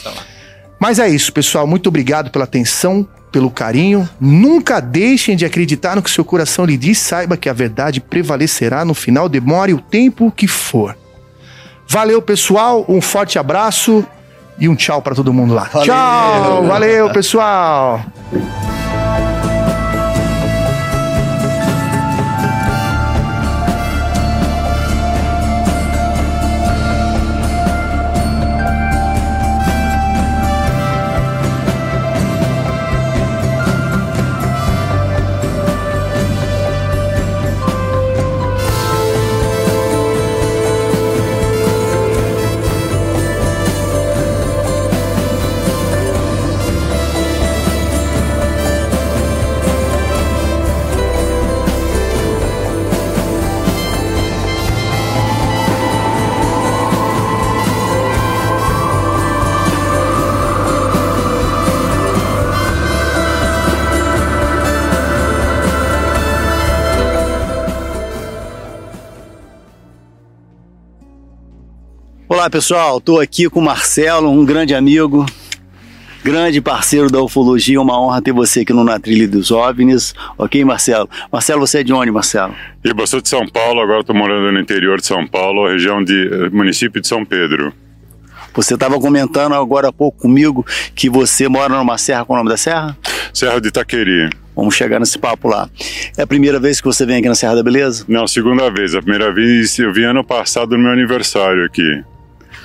Mas 0.80 0.98
é 0.98 1.08
isso, 1.08 1.32
pessoal. 1.32 1.68
Muito 1.68 1.86
obrigado 1.88 2.32
pela 2.32 2.44
atenção, 2.44 3.08
pelo 3.34 3.50
carinho. 3.50 4.08
Nunca 4.20 4.78
deixem 4.78 5.34
de 5.34 5.44
acreditar 5.44 5.96
no 5.96 6.02
que 6.02 6.10
seu 6.10 6.24
coração 6.24 6.64
lhe 6.64 6.76
diz. 6.76 6.98
Saiba 6.98 7.36
que 7.36 7.48
a 7.48 7.52
verdade 7.52 8.00
prevalecerá 8.00 8.84
no 8.84 8.94
final, 8.94 9.28
demore 9.28 9.74
o 9.74 9.80
tempo 9.80 10.30
que 10.30 10.46
for. 10.46 10.96
Valeu, 11.88 12.22
pessoal. 12.22 12.84
Um 12.88 13.00
forte 13.00 13.36
abraço 13.36 14.06
e 14.56 14.68
um 14.68 14.76
tchau 14.76 15.02
para 15.02 15.16
todo 15.16 15.32
mundo 15.32 15.52
lá. 15.52 15.64
Valeu. 15.64 15.84
Tchau, 15.84 16.66
valeu, 16.66 17.10
pessoal. 17.10 18.04
Olá 72.44 72.50
pessoal, 72.50 72.98
estou 72.98 73.20
aqui 73.20 73.48
com 73.48 73.58
o 73.58 73.62
Marcelo, 73.62 74.30
um 74.30 74.44
grande 74.44 74.74
amigo, 74.74 75.24
grande 76.22 76.60
parceiro 76.60 77.10
da 77.10 77.22
ufologia, 77.22 77.80
uma 77.80 77.98
honra 77.98 78.20
ter 78.20 78.32
você 78.32 78.60
aqui 78.60 78.72
no 78.74 78.84
Na 78.84 79.00
Trilha 79.00 79.26
dos 79.26 79.50
OVNIs, 79.50 80.12
ok 80.36 80.62
Marcelo? 80.62 81.08
Marcelo, 81.32 81.60
você 81.60 81.78
é 81.78 81.82
de 81.82 81.94
onde 81.94 82.10
Marcelo? 82.10 82.54
Eu 82.84 83.06
sou 83.06 83.22
de 83.22 83.30
São 83.30 83.48
Paulo, 83.48 83.80
agora 83.80 84.00
estou 84.00 84.14
morando 84.14 84.52
no 84.52 84.60
interior 84.60 85.00
de 85.00 85.06
São 85.06 85.26
Paulo, 85.26 85.66
região 85.66 86.04
de 86.04 86.28
eh, 86.30 86.50
município 86.50 87.00
de 87.00 87.08
São 87.08 87.24
Pedro. 87.24 87.72
Você 88.52 88.74
estava 88.74 89.00
comentando 89.00 89.54
agora 89.54 89.88
há 89.88 89.92
pouco 89.92 90.20
comigo 90.20 90.66
que 90.94 91.08
você 91.08 91.48
mora 91.48 91.74
numa 91.74 91.96
serra, 91.96 92.26
qual 92.26 92.36
é 92.36 92.40
o 92.40 92.44
nome 92.44 92.52
da 92.52 92.58
serra? 92.58 92.94
Serra 93.32 93.58
de 93.58 93.68
Itaqueri. 93.68 94.28
Vamos 94.54 94.74
chegar 94.74 95.00
nesse 95.00 95.18
papo 95.18 95.48
lá. 95.48 95.70
É 96.14 96.20
a 96.20 96.26
primeira 96.26 96.60
vez 96.60 96.78
que 96.78 96.86
você 96.86 97.06
vem 97.06 97.16
aqui 97.16 97.28
na 97.28 97.34
Serra 97.34 97.56
da 97.56 97.62
Beleza? 97.62 98.04
Não, 98.06 98.26
segunda 98.28 98.70
vez. 98.70 98.94
A 98.94 99.00
primeira 99.00 99.32
vez 99.32 99.78
eu 99.78 99.92
vim 99.92 100.04
ano 100.04 100.22
passado 100.22 100.76
no 100.76 100.84
meu 100.84 100.92
aniversário 100.92 101.64
aqui. 101.64 102.04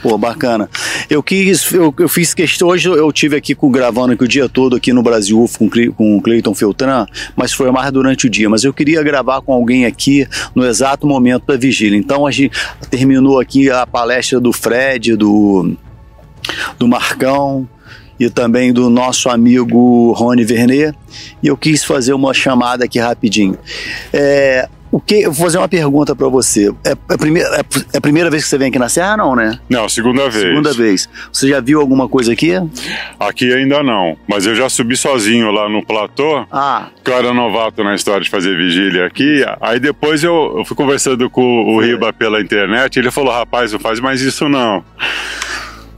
Pô, 0.02 0.18
bacana. 0.18 0.70
Eu 1.10 1.22
quis, 1.22 1.72
eu, 1.74 1.94
eu 1.98 2.08
fiz 2.08 2.34
questão, 2.34 2.70
hoje 2.70 2.88
eu 2.88 3.12
tive 3.12 3.36
aqui 3.36 3.54
com, 3.54 3.70
gravando 3.70 4.14
aqui 4.14 4.24
o 4.24 4.28
dia 4.28 4.48
todo 4.48 4.76
aqui 4.76 4.94
no 4.94 5.04
Brasil 5.04 5.46
com, 5.58 5.70
com 5.94 6.18
o 6.18 6.22
Cleiton 6.22 6.56
Feltran, 6.56 7.06
mas 7.36 7.52
foi 7.52 7.70
mais 7.70 7.92
durante 7.92 8.28
o 8.28 8.30
dia. 8.30 8.50
Mas 8.50 8.64
eu 8.64 8.74
queria 8.74 9.04
gravar 9.04 9.42
com 9.42 9.52
alguém 9.52 9.86
aqui 9.86 10.26
no 10.56 10.66
exato 10.66 11.06
momento 11.06 11.46
da 11.48 11.58
vigília. 11.58 11.98
Então 11.98 12.26
a 12.26 12.32
gente 12.32 12.58
terminou 12.90 13.40
aqui 13.40 13.70
a 13.70 13.86
palestra 13.86 14.40
do 14.40 14.54
Fred, 14.54 15.18
do, 15.18 15.76
do 16.78 16.88
Marcão, 16.88 17.68
e 18.20 18.30
também 18.30 18.74
do 18.74 18.90
nosso 18.90 19.30
amigo 19.30 20.12
Rony 20.12 20.44
Vernet, 20.44 20.94
e 21.42 21.48
eu 21.48 21.56
quis 21.56 21.86
fazer 21.86 22.14
uma 22.14 22.34
chamada 22.34 22.84
aqui 22.84 23.00
rapidinho. 23.00 23.58
É, 24.12 24.68
o 24.92 25.00
que, 25.00 25.22
eu 25.22 25.32
vou 25.32 25.46
fazer 25.46 25.58
uma 25.58 25.68
pergunta 25.68 26.16
para 26.16 26.28
você. 26.28 26.74
É, 26.84 26.92
é, 26.92 27.18
primeira, 27.18 27.50
é, 27.56 27.60
é, 27.60 27.98
a 27.98 28.02
primeira 28.02 28.30
vez 28.30 28.44
que 28.44 28.50
você 28.50 28.58
vem 28.58 28.70
aqui 28.70 28.80
na 28.80 28.90
Serra, 28.90 29.18
não, 29.18 29.36
né? 29.36 29.60
Não, 29.70 29.88
segunda 29.88 30.30
vez. 30.30 30.46
Segunda 30.46 30.74
vez. 30.74 31.10
Você 31.32 31.48
já 31.48 31.60
viu 31.60 31.80
alguma 31.80 32.08
coisa 32.08 32.34
aqui? 32.34 32.54
Aqui 33.20 33.54
ainda 33.54 33.84
não, 33.84 34.18
mas 34.28 34.46
eu 34.46 34.56
já 34.56 34.68
subi 34.70 34.98
sozinho 34.98 35.52
lá 35.52 35.70
no 35.70 35.86
platô. 35.86 36.46
Ah. 36.52 36.88
Que 37.04 37.12
eu 37.12 37.18
era 37.18 37.34
novato 37.34 37.84
na 37.84 37.94
história 37.94 38.22
de 38.22 38.30
fazer 38.30 38.58
vigília 38.58 39.06
aqui. 39.06 39.46
Aí 39.62 39.80
depois 39.80 40.24
eu, 40.24 40.56
eu 40.58 40.66
fui 40.66 40.76
conversando 40.76 41.30
com 41.30 41.76
o 41.76 41.80
Riba 41.80 42.12
pela 42.12 42.42
internet. 42.42 42.98
Ele 42.98 43.12
falou: 43.12 43.34
rapaz, 43.34 43.72
não 43.72 43.80
faz 43.80 44.00
mais 44.00 44.22
isso 44.22 44.50
não. 44.50 44.84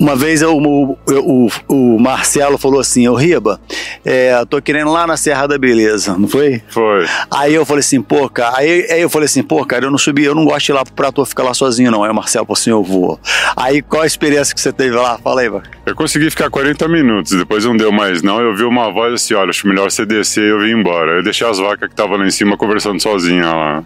Uma 0.02 0.16
vez 0.16 0.42
eu, 0.42 0.58
o, 0.58 0.98
o, 1.08 1.48
o, 1.68 2.00
Marcelo 2.00 2.58
falou 2.58 2.80
assim, 2.80 3.08
ô 3.08 3.14
Riba, 3.14 3.62
é, 4.04 4.34
tô 4.50 4.60
querendo 4.60 4.92
lá 4.92 5.06
na 5.06 5.16
Serra 5.16 5.46
da 5.46 5.60
Beleza, 5.60 6.18
não 6.18 6.28
foi? 6.28 6.60
Foi. 6.70 7.06
Aí 7.30 7.54
eu 7.54 7.64
falei 7.64 7.82
assim, 7.82 8.02
pô, 8.02 8.28
cara, 8.28 8.58
aí, 8.58 8.88
aí 8.90 9.02
eu 9.02 9.12
falei 9.12 9.28
assim, 9.28 9.44
pô, 9.44 9.64
cara, 9.64 9.86
eu 9.86 9.92
não 9.92 10.00
subi, 10.00 10.24
eu 10.24 10.34
não 10.34 10.44
gosto 10.44 10.66
de 10.66 10.72
ir 10.72 10.74
lá 10.74 10.84
pro 10.84 10.96
Prato 10.96 11.24
ficar 11.24 11.44
lá 11.44 11.54
sozinho, 11.54 11.92
não. 11.92 12.04
Aí 12.04 12.10
o 12.10 12.16
Marcelo 12.16 12.48
falou 12.48 12.60
assim, 12.60 12.72
eu 12.72 12.82
vou. 12.82 13.20
Aí 13.56 13.84
qual 13.84 14.02
a 14.02 14.08
experiência 14.08 14.56
que 14.56 14.60
você 14.60 14.74
teve 14.74 14.96
lá? 14.96 15.20
Fala 15.20 15.42
aí, 15.42 15.50
mano. 15.52 15.66
Eu 15.92 15.96
consegui 15.96 16.30
ficar 16.30 16.50
40 16.50 16.88
minutos, 16.88 17.38
depois 17.38 17.66
não 17.66 17.76
deu 17.76 17.92
mais 17.92 18.22
não, 18.24 18.40
eu 18.40 18.56
vi 18.56 18.64
uma 18.64 18.90
voz 18.90 19.14
assim, 19.14 19.34
olha, 19.34 19.50
acho 19.50 19.68
melhor 19.68 19.92
você 19.92 20.06
descer 20.06 20.46
e 20.46 20.48
eu 20.48 20.60
vim 20.62 20.72
embora. 20.72 21.18
Eu 21.18 21.24
deixei 21.24 21.46
as 21.46 21.60
vacas 21.60 21.90
que 21.90 21.94
estavam 21.94 22.16
lá 22.16 22.26
em 22.26 22.32
cima 22.32 22.56
conversando 22.56 22.98
sozinha 23.02 23.44
lá. 23.44 23.84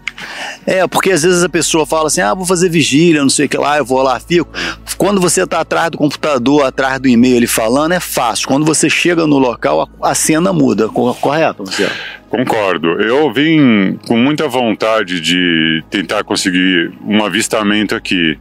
É, 0.64 0.86
porque 0.86 1.10
às 1.10 1.24
vezes 1.24 1.42
a 1.42 1.48
pessoa 1.48 1.84
fala 1.84 2.06
assim, 2.06 2.20
ah, 2.20 2.32
vou 2.32 2.46
fazer 2.46 2.68
vigília, 2.68 3.22
não 3.22 3.28
sei 3.28 3.46
o 3.46 3.48
que 3.48 3.56
lá, 3.56 3.78
eu 3.78 3.84
vou 3.84 4.00
lá, 4.02 4.20
fico. 4.20 4.48
Quando 4.96 5.20
você 5.20 5.44
tá 5.44 5.60
atrás 5.60 5.90
do 5.90 5.98
computador, 5.98 6.64
atrás 6.64 7.00
do 7.00 7.08
e-mail 7.08 7.38
ele 7.38 7.48
falando, 7.48 7.90
é 7.90 7.98
fácil. 7.98 8.46
Quando 8.46 8.64
você 8.64 8.88
chega 8.88 9.26
no 9.26 9.38
local, 9.38 9.90
a, 10.00 10.10
a 10.10 10.14
cena 10.14 10.52
muda, 10.52 10.88
correto, 10.88 11.64
Marcelo? 11.64 11.90
Concordo. 12.28 13.00
Eu 13.00 13.32
vim 13.32 13.98
com 14.06 14.16
muita 14.16 14.46
vontade 14.46 15.20
de 15.20 15.82
tentar 15.90 16.22
conseguir 16.22 16.92
um 17.04 17.24
avistamento 17.24 17.96
aqui. 17.96 18.38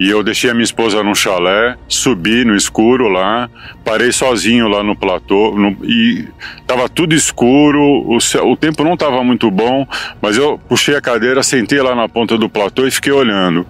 E 0.00 0.08
eu 0.08 0.22
deixei 0.22 0.50
a 0.50 0.54
minha 0.54 0.64
esposa 0.64 1.02
num 1.02 1.14
chalé, 1.14 1.76
subi 1.88 2.44
no 2.44 2.54
escuro 2.54 3.08
lá, 3.08 3.50
parei 3.84 4.12
sozinho 4.12 4.68
lá 4.68 4.82
no 4.82 4.94
platô 4.94 5.56
no, 5.56 5.76
e 5.84 6.28
tava 6.66 6.88
tudo 6.88 7.14
escuro, 7.14 7.80
o, 7.80 8.16
o 8.16 8.56
tempo 8.56 8.84
não 8.84 8.94
estava 8.94 9.24
muito 9.24 9.50
bom, 9.50 9.86
mas 10.22 10.36
eu 10.36 10.56
puxei 10.68 10.94
a 10.94 11.00
cadeira, 11.00 11.42
sentei 11.42 11.82
lá 11.82 11.96
na 11.96 12.08
ponta 12.08 12.38
do 12.38 12.48
platô 12.48 12.86
e 12.86 12.90
fiquei 12.92 13.12
olhando. 13.12 13.66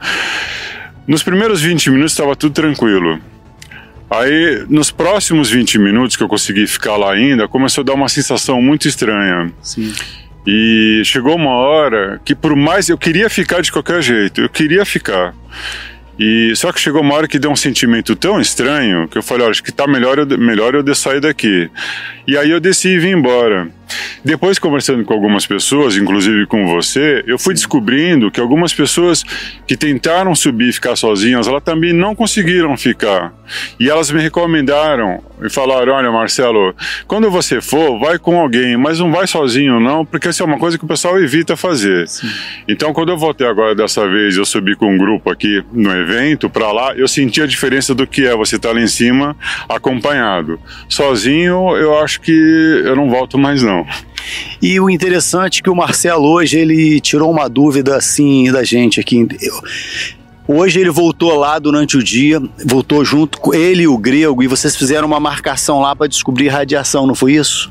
Nos 1.07 1.23
primeiros 1.23 1.63
20 1.63 1.91
minutos 1.91 2.13
estava 2.13 2.37
tudo 2.37 2.53
tranquilo. 2.53 3.19
Aí, 4.11 4.65
nos 4.69 4.91
próximos 4.91 5.51
20 5.51 5.79
minutos 5.79 6.17
que 6.17 6.23
eu 6.23 6.29
consegui 6.29 6.67
ficar 6.67 6.97
lá 6.97 7.13
ainda, 7.13 7.47
começou 7.47 7.83
a 7.83 7.85
dar 7.85 7.95
uma 7.95 8.09
sensação 8.09 8.61
muito 8.61 8.89
estranha. 8.89 9.53
Sim. 9.63 9.93
E 10.47 11.03
chegou 11.05 11.37
uma 11.37 11.51
hora 11.51 12.21
que, 12.25 12.35
por 12.35 12.57
mais. 12.57 12.89
Eu 12.89 12.97
queria 12.97 13.29
ficar 13.29 13.61
de 13.61 13.71
qualquer 13.71 14.03
jeito, 14.03 14.41
eu 14.41 14.49
queria 14.49 14.85
ficar. 14.87 15.35
E 16.19 16.53
só 16.57 16.73
que 16.73 16.81
chegou 16.81 17.01
uma 17.01 17.15
hora 17.15 17.29
que 17.29 17.39
deu 17.39 17.51
um 17.51 17.57
sentimento 17.57 18.17
tão 18.17 18.41
estranho 18.41 19.07
que 19.09 19.17
eu 19.17 19.23
falei, 19.23 19.45
olha, 19.45 19.53
acho 19.53 19.63
que 19.63 19.71
tá 19.71 19.87
melhor 19.87 20.19
eu, 20.19 20.27
melhor 20.39 20.75
eu 20.75 20.95
sair 20.95 21.21
daqui. 21.21 21.71
E 22.27 22.37
aí 22.37 22.51
eu 22.51 22.59
desci 22.59 22.89
e 22.89 22.99
vim 22.99 23.11
embora. 23.11 23.69
Depois, 24.25 24.59
conversando 24.59 25.05
com 25.05 25.15
algumas 25.15 25.47
pessoas, 25.47 25.97
inclusive 25.97 26.47
com 26.47 26.67
você, 26.67 27.23
eu 27.27 27.39
fui 27.39 27.55
descobrindo 27.55 28.31
que 28.31 28.41
algumas 28.41 28.73
pessoas 28.75 29.25
que 29.67 29.77
tentaram 29.77 30.35
subir 30.35 30.69
e 30.69 30.73
ficar 30.73 30.97
sozinhas, 30.97 31.47
elas 31.47 31.63
também 31.63 31.93
não 31.93 32.15
conseguiram 32.15 32.77
ficar. 32.77 33.33
E 33.79 33.89
elas 33.89 34.11
me 34.11 34.21
recomendaram 34.21 35.23
e 35.43 35.51
falaram: 35.51 35.93
Olha, 35.93 36.11
Marcelo, 36.11 36.75
quando 37.07 37.31
você 37.31 37.61
for, 37.61 37.99
vai 37.99 38.19
com 38.19 38.39
alguém, 38.39 38.77
mas 38.77 38.99
não 38.99 39.11
vai 39.11 39.27
sozinho, 39.27 39.81
não, 39.81 40.05
porque 40.05 40.29
essa 40.29 40.43
é 40.43 40.47
uma 40.47 40.59
coisa 40.59 40.79
que 40.79 40.85
o 40.85 40.89
pessoal 40.89 41.21
evita 41.21 41.57
fazer. 41.57 42.09
Sim. 42.09 42.29
Então, 42.67 42.93
quando 42.93 43.11
eu 43.11 43.17
voltei 43.17 43.47
agora 43.47 43.75
dessa 43.75 44.09
vez, 44.09 44.37
eu 44.37 44.45
subi 44.45 44.75
com 44.77 44.93
um 44.93 44.99
grupo 44.99 45.31
aqui 45.31 45.63
no 45.73 45.91
evento 45.93 46.51
para 46.51 46.71
lá, 46.73 46.95
eu 46.95 47.09
senti 47.09 47.41
a 47.41 47.47
diferença 47.47 47.95
do 47.95 48.07
que 48.07 48.27
é 48.27 48.37
você 48.37 48.57
estar 48.57 48.71
tá 48.71 48.75
lá 48.75 48.81
em 48.81 48.87
cima 48.87 49.37
acompanhado. 49.69 50.61
Sozinho, 50.89 51.77
eu 51.77 51.99
acho 51.99 52.21
que 52.21 52.33
eu 52.85 52.97
não 52.97 53.09
volto 53.09 53.39
mais, 53.39 53.63
não. 53.63 53.78
E 54.61 54.79
o 54.81 54.91
interessante 54.91 55.61
é 55.61 55.63
que 55.63 55.71
o 55.71 55.75
Marcelo 55.75 56.29
hoje 56.29 56.59
ele 56.59 57.01
tirou 57.01 57.31
uma 57.31 57.49
dúvida 57.49 57.97
assim 57.97 58.51
da 58.51 58.65
gente 58.65 59.01
aqui. 59.01 59.27
Hoje 60.47 60.81
ele 60.81 60.91
voltou 60.91 61.37
lá 61.37 61.59
durante 61.59 61.97
o 61.97 62.03
dia, 62.03 62.41
voltou 62.65 63.05
junto 63.05 63.39
com 63.39 63.55
ele 63.55 63.83
e 63.83 63.89
o 63.89 63.99
grego, 63.99 64.43
e 64.43 64.47
vocês 64.47 64.75
fizeram 64.75 65.07
uma 65.07 65.21
marcação 65.21 65.81
lá 65.81 65.95
para 65.95 66.07
descobrir 66.07 66.49
radiação, 66.49 67.07
não 67.07 67.15
foi 67.15 67.35
isso? 67.35 67.71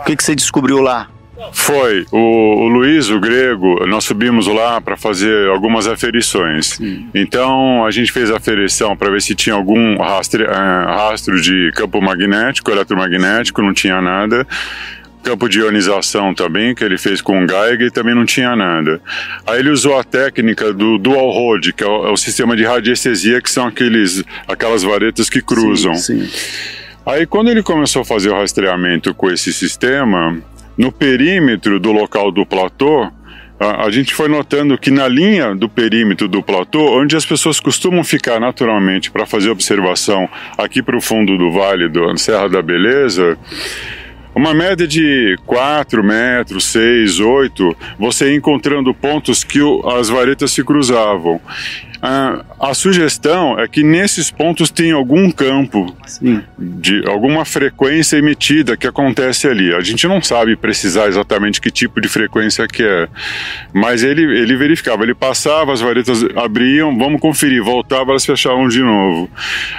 O 0.00 0.04
que, 0.04 0.14
que 0.14 0.22
você 0.22 0.34
descobriu 0.34 0.80
lá? 0.80 1.08
Foi. 1.52 2.06
O, 2.12 2.18
o 2.18 2.68
Luiz, 2.68 3.10
o 3.10 3.18
grego, 3.18 3.84
nós 3.86 4.04
subimos 4.04 4.46
lá 4.46 4.80
para 4.80 4.96
fazer 4.96 5.48
algumas 5.48 5.86
aferições. 5.88 6.74
Sim. 6.74 7.08
Então 7.14 7.84
a 7.84 7.90
gente 7.90 8.12
fez 8.12 8.30
a 8.30 8.36
aferição 8.36 8.96
para 8.96 9.10
ver 9.10 9.22
se 9.22 9.34
tinha 9.34 9.56
algum 9.56 9.96
rastre, 9.96 10.44
uh, 10.44 10.48
rastro 10.48 11.40
de 11.40 11.72
campo 11.74 12.00
magnético, 12.00 12.70
eletromagnético, 12.70 13.60
não 13.62 13.72
tinha 13.72 14.00
nada 14.00 14.46
campo 15.22 15.48
de 15.48 15.60
ionização 15.60 16.34
também, 16.34 16.74
que 16.74 16.84
ele 16.84 16.98
fez 16.98 17.20
com 17.22 17.44
o 17.44 17.48
Geiger, 17.48 17.86
e 17.86 17.90
também 17.90 18.14
não 18.14 18.26
tinha 18.26 18.54
nada. 18.56 19.00
Aí 19.46 19.60
ele 19.60 19.70
usou 19.70 19.98
a 19.98 20.04
técnica 20.04 20.72
do 20.72 20.98
dual 20.98 21.30
hold, 21.30 21.72
que 21.72 21.84
é 21.84 21.86
o, 21.86 22.08
é 22.08 22.10
o 22.10 22.16
sistema 22.16 22.56
de 22.56 22.64
radiestesia, 22.64 23.40
que 23.40 23.50
são 23.50 23.66
aqueles, 23.66 24.22
aquelas 24.46 24.82
varetas 24.82 25.30
que 25.30 25.40
cruzam. 25.40 25.94
Sim, 25.94 26.26
sim. 26.26 26.72
Aí 27.04 27.26
quando 27.26 27.50
ele 27.50 27.62
começou 27.62 28.02
a 28.02 28.04
fazer 28.04 28.30
o 28.30 28.34
rastreamento 28.34 29.12
com 29.14 29.30
esse 29.30 29.52
sistema, 29.52 30.40
no 30.76 30.92
perímetro 30.92 31.80
do 31.80 31.90
local 31.92 32.30
do 32.30 32.46
platô, 32.46 33.10
a, 33.58 33.86
a 33.86 33.90
gente 33.90 34.14
foi 34.14 34.28
notando 34.28 34.76
que 34.78 34.90
na 34.90 35.08
linha 35.08 35.54
do 35.54 35.68
perímetro 35.68 36.28
do 36.28 36.42
platô, 36.42 37.00
onde 37.00 37.16
as 37.16 37.24
pessoas 37.24 37.60
costumam 37.60 38.02
ficar 38.04 38.40
naturalmente 38.40 39.10
para 39.10 39.26
fazer 39.26 39.50
observação 39.50 40.28
aqui 40.56 40.82
para 40.82 40.96
o 40.96 41.00
fundo 41.00 41.36
do 41.36 41.50
vale 41.50 41.88
da 41.88 42.16
Serra 42.16 42.48
da 42.48 42.62
Beleza, 42.62 43.36
uma 44.34 44.54
média 44.54 44.86
de 44.86 45.38
4 45.46 46.02
metros, 46.02 46.64
6, 46.66 47.20
8, 47.20 47.76
você 47.98 48.34
encontrando 48.34 48.94
pontos 48.94 49.44
que 49.44 49.60
as 49.96 50.08
varetas 50.08 50.52
se 50.52 50.64
cruzavam. 50.64 51.40
A, 52.02 52.44
a 52.58 52.74
sugestão 52.74 53.56
é 53.60 53.68
que 53.68 53.84
nesses 53.84 54.28
pontos 54.28 54.72
tem 54.72 54.90
algum 54.90 55.30
campo 55.30 55.94
Sim. 56.04 56.42
de 56.58 57.04
alguma 57.06 57.44
frequência 57.44 58.16
emitida 58.16 58.76
que 58.76 58.88
acontece 58.88 59.46
ali. 59.46 59.72
A 59.72 59.80
gente 59.80 60.08
não 60.08 60.20
sabe 60.20 60.56
precisar 60.56 61.06
exatamente 61.06 61.60
que 61.60 61.70
tipo 61.70 62.00
de 62.00 62.08
frequência 62.08 62.66
que 62.66 62.82
é, 62.82 63.08
mas 63.72 64.02
ele, 64.02 64.22
ele 64.22 64.56
verificava, 64.56 65.04
ele 65.04 65.14
passava, 65.14 65.72
as 65.72 65.80
varetas 65.80 66.24
abriam, 66.34 66.98
vamos 66.98 67.20
conferir, 67.20 67.62
voltava, 67.62 68.10
elas 68.10 68.26
fechavam 68.26 68.66
de 68.66 68.80
novo. 68.80 69.30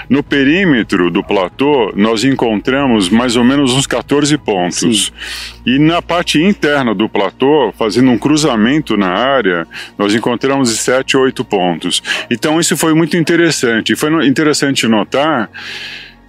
No 0.09 0.23
perímetro 0.23 1.11
do 1.11 1.21
platô, 1.21 1.91
nós 1.93 2.23
encontramos 2.23 3.09
mais 3.09 3.35
ou 3.35 3.43
menos 3.43 3.73
uns 3.73 3.85
14 3.85 4.37
pontos. 4.37 5.07
Sim. 5.07 5.11
E 5.65 5.77
na 5.77 6.01
parte 6.01 6.41
interna 6.41 6.95
do 6.95 7.09
platô, 7.09 7.73
fazendo 7.77 8.11
um 8.11 8.17
cruzamento 8.17 8.95
na 8.95 9.09
área, 9.09 9.67
nós 9.97 10.15
encontramos 10.15 10.69
7 10.69 11.17
ou 11.17 11.23
8 11.23 11.43
pontos. 11.43 12.01
Então 12.29 12.59
isso 12.59 12.75
foi 12.77 12.93
muito 12.93 13.17
interessante. 13.17 13.95
Foi 13.95 14.27
interessante 14.27 14.87
notar 14.87 15.49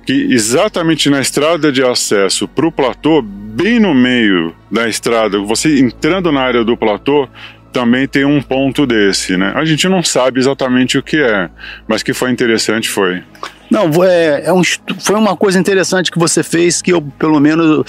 que 0.06 0.32
exatamente 0.32 1.08
na 1.08 1.20
estrada 1.20 1.72
de 1.72 1.82
acesso 1.82 2.46
para 2.46 2.66
o 2.66 2.72
platô, 2.72 3.22
bem 3.22 3.80
no 3.80 3.94
meio 3.94 4.54
da 4.70 4.88
estrada, 4.88 5.38
você 5.38 5.80
entrando 5.80 6.30
na 6.30 6.42
área 6.42 6.64
do 6.64 6.76
platô, 6.76 7.28
também 7.72 8.06
tem 8.06 8.24
um 8.24 8.40
ponto 8.40 8.86
desse, 8.86 9.36
né? 9.36 9.52
A 9.56 9.64
gente 9.64 9.88
não 9.88 10.02
sabe 10.02 10.38
exatamente 10.38 10.96
o 10.96 11.02
que 11.02 11.20
é, 11.20 11.50
mas 11.88 12.04
que 12.04 12.12
foi 12.12 12.30
interessante 12.30 12.88
foi. 12.88 13.22
Não, 13.68 14.04
é, 14.04 14.44
é 14.46 14.52
um, 14.52 14.62
foi 15.00 15.16
uma 15.16 15.36
coisa 15.36 15.58
interessante 15.58 16.12
que 16.12 16.18
você 16.18 16.44
fez 16.44 16.80
que 16.80 16.92
eu, 16.92 17.02
pelo 17.02 17.40
menos, 17.40 17.84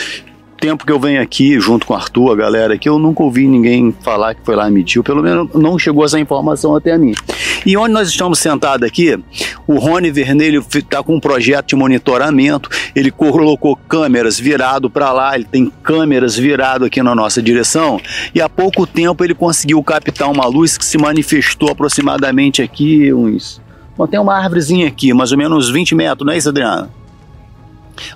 tempo 0.65 0.83
que 0.83 0.91
eu 0.91 0.99
venho 0.99 1.21
aqui, 1.21 1.59
junto 1.59 1.85
com 1.85 1.93
o 1.93 1.95
Arthur, 1.95 2.31
a 2.31 2.35
galera 2.35 2.73
aqui, 2.73 2.89
eu 2.89 2.97
nunca 2.97 3.21
ouvi 3.21 3.47
ninguém 3.47 3.95
falar 4.01 4.33
que 4.33 4.41
foi 4.43 4.55
lá 4.55 4.67
e 4.67 4.71
mediu, 4.71 5.03
pelo 5.03 5.21
menos 5.21 5.47
não 5.53 5.77
chegou 5.77 6.03
essa 6.03 6.19
informação 6.19 6.75
até 6.75 6.93
a 6.93 6.97
mim. 6.97 7.13
E 7.63 7.77
onde 7.77 7.93
nós 7.93 8.09
estamos 8.09 8.39
sentados 8.39 8.87
aqui, 8.87 9.15
o 9.67 9.77
Rony 9.77 10.09
Vermelho 10.09 10.65
está 10.73 11.03
com 11.03 11.17
um 11.17 11.19
projeto 11.19 11.67
de 11.67 11.75
monitoramento, 11.75 12.67
ele 12.95 13.11
colocou 13.11 13.75
câmeras 13.75 14.39
virado 14.39 14.89
para 14.89 15.13
lá, 15.13 15.35
ele 15.35 15.45
tem 15.45 15.71
câmeras 15.83 16.35
virado 16.35 16.83
aqui 16.83 17.03
na 17.03 17.13
nossa 17.13 17.43
direção, 17.43 18.01
e 18.33 18.41
há 18.41 18.49
pouco 18.49 18.87
tempo 18.87 19.23
ele 19.23 19.35
conseguiu 19.35 19.83
captar 19.83 20.31
uma 20.31 20.47
luz 20.47 20.79
que 20.79 20.85
se 20.85 20.97
manifestou 20.97 21.69
aproximadamente 21.69 22.63
aqui 22.63 23.13
uns... 23.13 23.61
Bom, 23.95 24.07
tem 24.07 24.19
uma 24.19 24.35
árvorezinha 24.35 24.87
aqui, 24.87 25.13
mais 25.13 25.31
ou 25.31 25.37
menos 25.37 25.69
20 25.69 25.93
metros, 25.93 26.25
não 26.25 26.33
é 26.33 26.37
isso, 26.37 26.49
Adriano? 26.49 26.89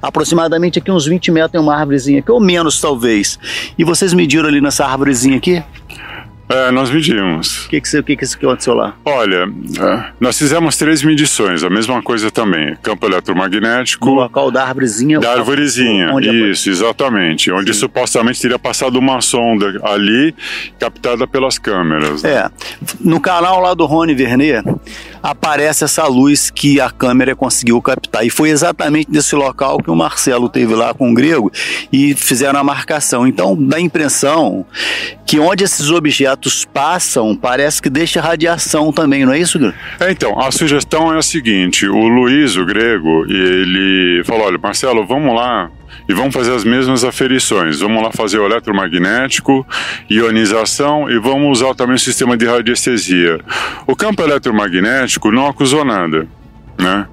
Aproximadamente 0.01 0.79
aqui 0.79 0.91
uns 0.91 1.05
20 1.05 1.31
metros 1.31 1.51
tem 1.51 1.61
uma 1.61 1.75
árvorezinha 1.75 2.19
aqui, 2.19 2.31
ou 2.31 2.39
menos 2.39 2.79
talvez. 2.79 3.39
E 3.77 3.83
vocês 3.83 4.13
mediram 4.13 4.47
ali 4.47 4.61
nessa 4.61 4.85
árvorezinha 4.85 5.37
aqui? 5.37 5.63
É, 6.51 6.71
nós 6.71 6.89
medimos. 6.89 7.67
O 7.67 7.69
que, 7.69 7.79
que, 7.79 8.01
que, 8.01 8.17
que 8.17 8.45
aconteceu 8.45 8.73
lá? 8.73 8.95
Olha, 9.05 9.47
é, 9.79 10.11
nós 10.19 10.35
fizemos 10.35 10.75
três 10.77 11.03
medições, 11.03 11.63
a 11.63 11.69
mesma 11.69 12.01
coisa 12.01 12.31
também. 12.31 12.75
Campo 12.81 13.05
eletromagnético. 13.05 14.07
No 14.07 14.15
local 14.15 14.49
da 14.49 14.65
árvorezinha? 14.65 15.19
Da 15.19 15.33
árvorezinha, 15.33 16.11
isso, 16.49 16.71
exatamente. 16.71 17.51
Onde 17.51 17.71
Sim. 17.71 17.81
supostamente 17.81 18.41
teria 18.41 18.57
passado 18.57 18.97
uma 18.97 19.21
sonda 19.21 19.79
ali, 19.83 20.33
captada 20.79 21.27
pelas 21.27 21.59
câmeras. 21.59 22.23
Né? 22.23 22.31
É. 22.31 22.49
No 22.99 23.19
canal 23.21 23.61
lá 23.61 23.75
do 23.75 23.85
Rony 23.85 24.15
Vernet, 24.15 24.63
aparece 25.21 25.83
essa 25.83 26.07
luz 26.07 26.49
que 26.49 26.81
a 26.81 26.89
câmera 26.89 27.35
conseguiu 27.35 27.79
captar. 27.79 28.25
E 28.25 28.29
foi 28.31 28.49
exatamente 28.49 29.11
nesse 29.11 29.35
local 29.35 29.77
que 29.77 29.91
o 29.91 29.95
Marcelo 29.95 30.49
teve 30.49 30.73
lá 30.73 30.95
com 30.95 31.11
o 31.11 31.13
grego 31.13 31.51
e 31.93 32.15
fizeram 32.15 32.59
a 32.59 32.63
marcação. 32.63 33.27
Então 33.27 33.55
dá 33.55 33.77
a 33.77 33.81
impressão 33.81 34.65
que 35.27 35.39
onde 35.39 35.63
esses 35.63 35.91
objetos 35.91 36.38
passam, 36.65 37.35
parece 37.35 37.81
que 37.81 37.89
deixa 37.89 38.21
radiação 38.21 38.91
também, 38.91 39.25
não 39.25 39.33
é 39.33 39.39
isso, 39.39 39.59
Grego? 39.59 39.75
É, 39.99 40.11
então, 40.11 40.39
a 40.39 40.51
sugestão 40.51 41.13
é 41.13 41.17
a 41.17 41.21
seguinte: 41.21 41.87
o 41.87 42.07
Luiz, 42.07 42.55
o 42.55 42.65
grego, 42.65 43.25
ele 43.25 44.23
falou: 44.25 44.47
olha, 44.47 44.57
Marcelo, 44.57 45.05
vamos 45.05 45.35
lá 45.35 45.69
e 46.07 46.13
vamos 46.13 46.33
fazer 46.33 46.53
as 46.53 46.63
mesmas 46.63 47.03
aferições. 47.03 47.79
Vamos 47.79 48.01
lá 48.01 48.11
fazer 48.11 48.39
o 48.39 48.45
eletromagnético, 48.45 49.65
ionização 50.09 51.09
e 51.09 51.19
vamos 51.19 51.59
usar 51.59 51.75
também 51.75 51.95
o 51.95 51.99
sistema 51.99 52.35
de 52.35 52.45
radiestesia. 52.45 53.39
O 53.85 53.95
campo 53.95 54.21
eletromagnético 54.21 55.31
não 55.31 55.47
acusou 55.47 55.85
nada, 55.85 56.27
né? 56.77 57.07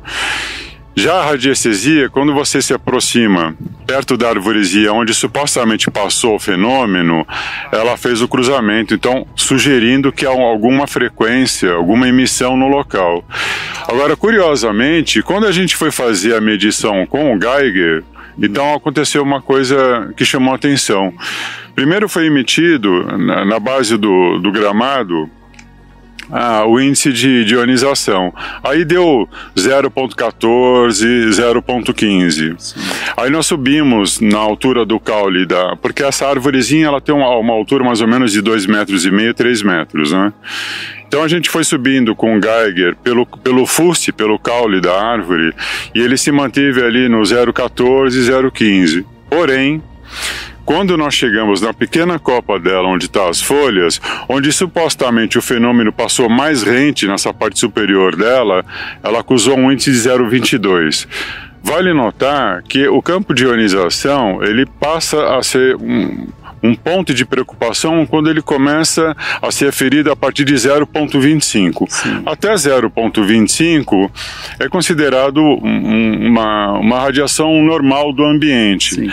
Já 0.98 1.16
a 1.16 1.26
radiestesia, 1.26 2.08
quando 2.08 2.32
você 2.32 2.62
se 2.62 2.72
aproxima 2.72 3.54
perto 3.86 4.16
da 4.16 4.30
arvoresia 4.30 4.94
onde 4.94 5.12
supostamente 5.12 5.90
passou 5.90 6.36
o 6.36 6.38
fenômeno, 6.38 7.26
ela 7.70 7.98
fez 7.98 8.22
o 8.22 8.26
cruzamento, 8.26 8.94
então 8.94 9.26
sugerindo 9.36 10.10
que 10.10 10.24
há 10.24 10.30
alguma 10.30 10.86
frequência, 10.86 11.70
alguma 11.70 12.08
emissão 12.08 12.56
no 12.56 12.66
local. 12.66 13.22
Agora, 13.86 14.16
curiosamente, 14.16 15.22
quando 15.22 15.46
a 15.46 15.52
gente 15.52 15.76
foi 15.76 15.90
fazer 15.90 16.34
a 16.34 16.40
medição 16.40 17.04
com 17.04 17.34
o 17.34 17.38
Geiger, 17.38 18.02
então 18.38 18.72
aconteceu 18.74 19.22
uma 19.22 19.42
coisa 19.42 20.10
que 20.16 20.24
chamou 20.24 20.54
atenção. 20.54 21.12
Primeiro 21.74 22.08
foi 22.08 22.24
emitido 22.24 23.04
na, 23.18 23.44
na 23.44 23.60
base 23.60 23.98
do, 23.98 24.38
do 24.38 24.50
gramado 24.50 25.30
ah, 26.30 26.64
o 26.66 26.80
índice 26.80 27.12
de, 27.12 27.44
ionização. 27.52 28.32
Aí 28.62 28.84
deu 28.84 29.28
0.14, 29.56 31.28
0.15. 31.28 32.76
Aí 33.16 33.30
nós 33.30 33.46
subimos 33.46 34.20
na 34.20 34.38
altura 34.38 34.84
do 34.84 34.98
caule 34.98 35.46
da. 35.46 35.76
Porque 35.76 36.02
essa 36.02 36.26
árvorezinha 36.26 36.86
ela 36.86 37.00
tem 37.00 37.14
uma, 37.14 37.36
uma 37.36 37.52
altura 37.54 37.84
mais 37.84 38.00
ou 38.00 38.08
menos 38.08 38.32
de 38.32 38.40
2 38.40 38.66
metros 38.66 39.04
e 39.04 39.10
meio, 39.10 39.34
3 39.34 39.62
metros, 39.62 40.12
né? 40.12 40.32
Então 41.06 41.22
a 41.22 41.28
gente 41.28 41.48
foi 41.48 41.62
subindo 41.62 42.14
com 42.14 42.36
o 42.36 42.40
Geiger 42.40 42.96
pelo, 42.96 43.24
pelo 43.24 43.64
fuste, 43.64 44.12
pelo 44.12 44.38
caule 44.38 44.80
da 44.80 45.00
árvore, 45.00 45.54
e 45.94 46.00
ele 46.00 46.16
se 46.16 46.32
manteve 46.32 46.82
ali 46.82 47.08
no 47.08 47.22
0,14, 47.22 48.08
0,15. 48.08 49.04
Porém, 49.30 49.82
quando 50.66 50.96
nós 50.96 51.14
chegamos 51.14 51.60
na 51.60 51.72
pequena 51.72 52.18
copa 52.18 52.58
dela, 52.58 52.88
onde 52.88 53.04
estão 53.04 53.24
tá 53.24 53.30
as 53.30 53.40
folhas, 53.40 54.00
onde 54.28 54.52
supostamente 54.52 55.38
o 55.38 55.42
fenômeno 55.42 55.92
passou 55.92 56.28
mais 56.28 56.64
rente 56.64 57.06
nessa 57.06 57.32
parte 57.32 57.60
superior 57.60 58.16
dela, 58.16 58.64
ela 59.00 59.20
acusou 59.20 59.56
um 59.56 59.70
índice 59.70 59.92
de 59.92 59.98
0,22. 59.98 61.06
Vale 61.62 61.94
notar 61.94 62.62
que 62.64 62.86
o 62.88 63.00
campo 63.00 63.32
de 63.32 63.44
ionização 63.44 64.42
ele 64.42 64.66
passa 64.66 65.36
a 65.36 65.42
ser 65.42 65.76
um, 65.76 66.26
um 66.62 66.74
ponto 66.74 67.14
de 67.14 67.24
preocupação 67.24 68.04
quando 68.06 68.28
ele 68.28 68.42
começa 68.42 69.16
a 69.40 69.50
ser 69.50 69.72
ferido 69.72 70.10
a 70.10 70.16
partir 70.16 70.44
de 70.44 70.54
0,25. 70.54 72.22
Até 72.26 72.54
0,25 72.54 74.10
é 74.58 74.68
considerado 74.68 75.40
um, 75.40 76.28
uma, 76.28 76.72
uma 76.72 77.00
radiação 77.00 77.62
normal 77.62 78.12
do 78.12 78.24
ambiente. 78.24 78.94
Sim. 78.94 79.10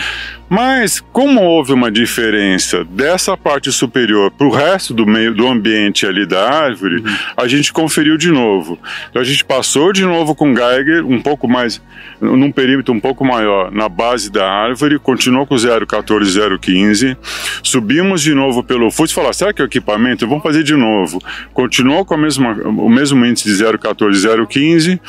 Mas, 0.48 1.00
como 1.12 1.40
houve 1.42 1.72
uma 1.72 1.90
diferença 1.90 2.84
dessa 2.84 3.36
parte 3.36 3.72
superior 3.72 4.30
para 4.30 4.46
o 4.46 4.50
resto 4.50 4.92
do 4.92 5.06
meio 5.06 5.34
do 5.34 5.46
ambiente 5.46 6.06
ali 6.06 6.26
da 6.26 6.48
árvore, 6.48 6.96
uhum. 6.96 7.16
a 7.36 7.48
gente 7.48 7.72
conferiu 7.72 8.16
de 8.16 8.30
novo. 8.30 8.78
Então, 9.08 9.22
a 9.22 9.24
gente 9.24 9.44
passou 9.44 9.92
de 9.92 10.04
novo 10.04 10.34
com 10.34 10.54
Geiger, 10.54 11.06
um 11.06 11.20
pouco 11.20 11.48
mais, 11.48 11.80
num 12.20 12.52
perímetro 12.52 12.92
um 12.92 13.00
pouco 13.00 13.24
maior, 13.24 13.72
na 13.72 13.88
base 13.88 14.30
da 14.30 14.48
árvore, 14.48 14.98
continuou 14.98 15.46
com 15.46 15.54
0,14, 15.54 16.24
0,15. 16.24 17.16
Subimos 17.62 18.20
de 18.22 18.34
novo 18.34 18.62
pelo 18.62 18.90
fusto 18.90 19.12
e 19.12 19.14
falou: 19.14 19.32
será 19.32 19.52
que 19.52 19.62
é 19.62 19.64
o 19.64 19.66
equipamento? 19.66 20.26
Vamos 20.26 20.42
fazer 20.42 20.62
de 20.62 20.76
novo. 20.76 21.20
Continuou 21.52 22.04
com 22.04 22.14
a 22.14 22.18
mesma, 22.18 22.52
o 22.52 22.88
mesmo 22.88 23.24
índice 23.24 23.48
de 23.48 23.64
0,14, 23.64 24.12
0,15. 24.12 25.00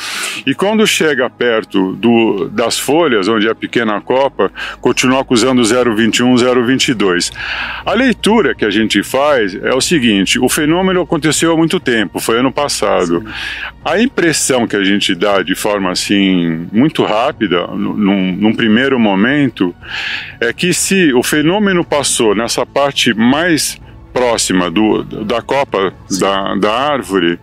E 0.45 0.55
quando 0.55 0.85
chega 0.87 1.29
perto 1.29 1.93
do, 1.93 2.49
das 2.49 2.79
folhas, 2.79 3.27
onde 3.27 3.47
é 3.47 3.51
a 3.51 3.55
pequena 3.55 3.99
copa, 3.99 4.51
continua 4.79 5.24
focos 5.25 5.43
usando 5.43 5.63
021, 5.63 6.37
022. 6.37 7.31
A 7.85 7.93
leitura 7.93 8.55
que 8.55 8.63
a 8.63 8.69
gente 8.69 9.03
faz 9.03 9.55
é 9.55 9.73
o 9.73 9.81
seguinte: 9.81 10.39
o 10.39 10.47
fenômeno 10.47 11.01
aconteceu 11.01 11.51
há 11.51 11.57
muito 11.57 11.79
tempo, 11.79 12.19
foi 12.19 12.39
ano 12.39 12.51
passado. 12.51 13.19
Sim. 13.19 13.33
A 13.83 14.01
impressão 14.01 14.67
que 14.67 14.75
a 14.75 14.83
gente 14.83 15.13
dá 15.13 15.41
de 15.41 15.55
forma 15.55 15.91
assim 15.91 16.67
muito 16.71 17.03
rápida, 17.03 17.67
num, 17.67 18.31
num 18.33 18.53
primeiro 18.53 18.99
momento, 18.99 19.75
é 20.39 20.53
que 20.53 20.73
se 20.73 21.13
o 21.13 21.23
fenômeno 21.23 21.83
passou 21.83 22.35
nessa 22.35 22.65
parte 22.65 23.13
mais 23.13 23.79
próxima 24.13 24.71
do, 24.71 25.03
da 25.03 25.41
copa 25.41 25.93
da, 26.19 26.55
da 26.55 26.71
árvore, 26.71 27.37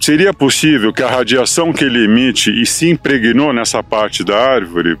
seria 0.00 0.32
possível 0.32 0.92
que 0.92 1.02
a 1.02 1.08
radiação 1.08 1.72
que 1.72 1.84
ele 1.84 2.04
emite 2.04 2.50
e 2.50 2.64
se 2.64 2.90
impregnou 2.90 3.52
nessa 3.52 3.82
parte 3.82 4.24
da 4.24 4.36
árvore? 4.36 4.98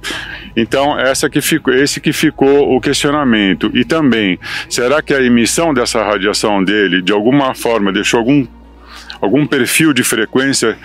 Então, 0.56 0.98
essa 0.98 1.28
que 1.28 1.40
ficou, 1.40 1.72
esse 1.72 2.00
que 2.00 2.12
ficou 2.12 2.74
o 2.74 2.80
questionamento. 2.80 3.70
E 3.74 3.84
também, 3.84 4.38
será 4.68 5.02
que 5.02 5.14
a 5.14 5.22
emissão 5.22 5.72
dessa 5.72 6.02
radiação 6.02 6.62
dele, 6.62 7.02
de 7.02 7.12
alguma 7.12 7.54
forma, 7.54 7.92
deixou 7.92 8.18
algum 8.18 8.46
algum 9.20 9.46
perfil 9.46 9.94
de 9.94 10.04
frequência 10.04 10.76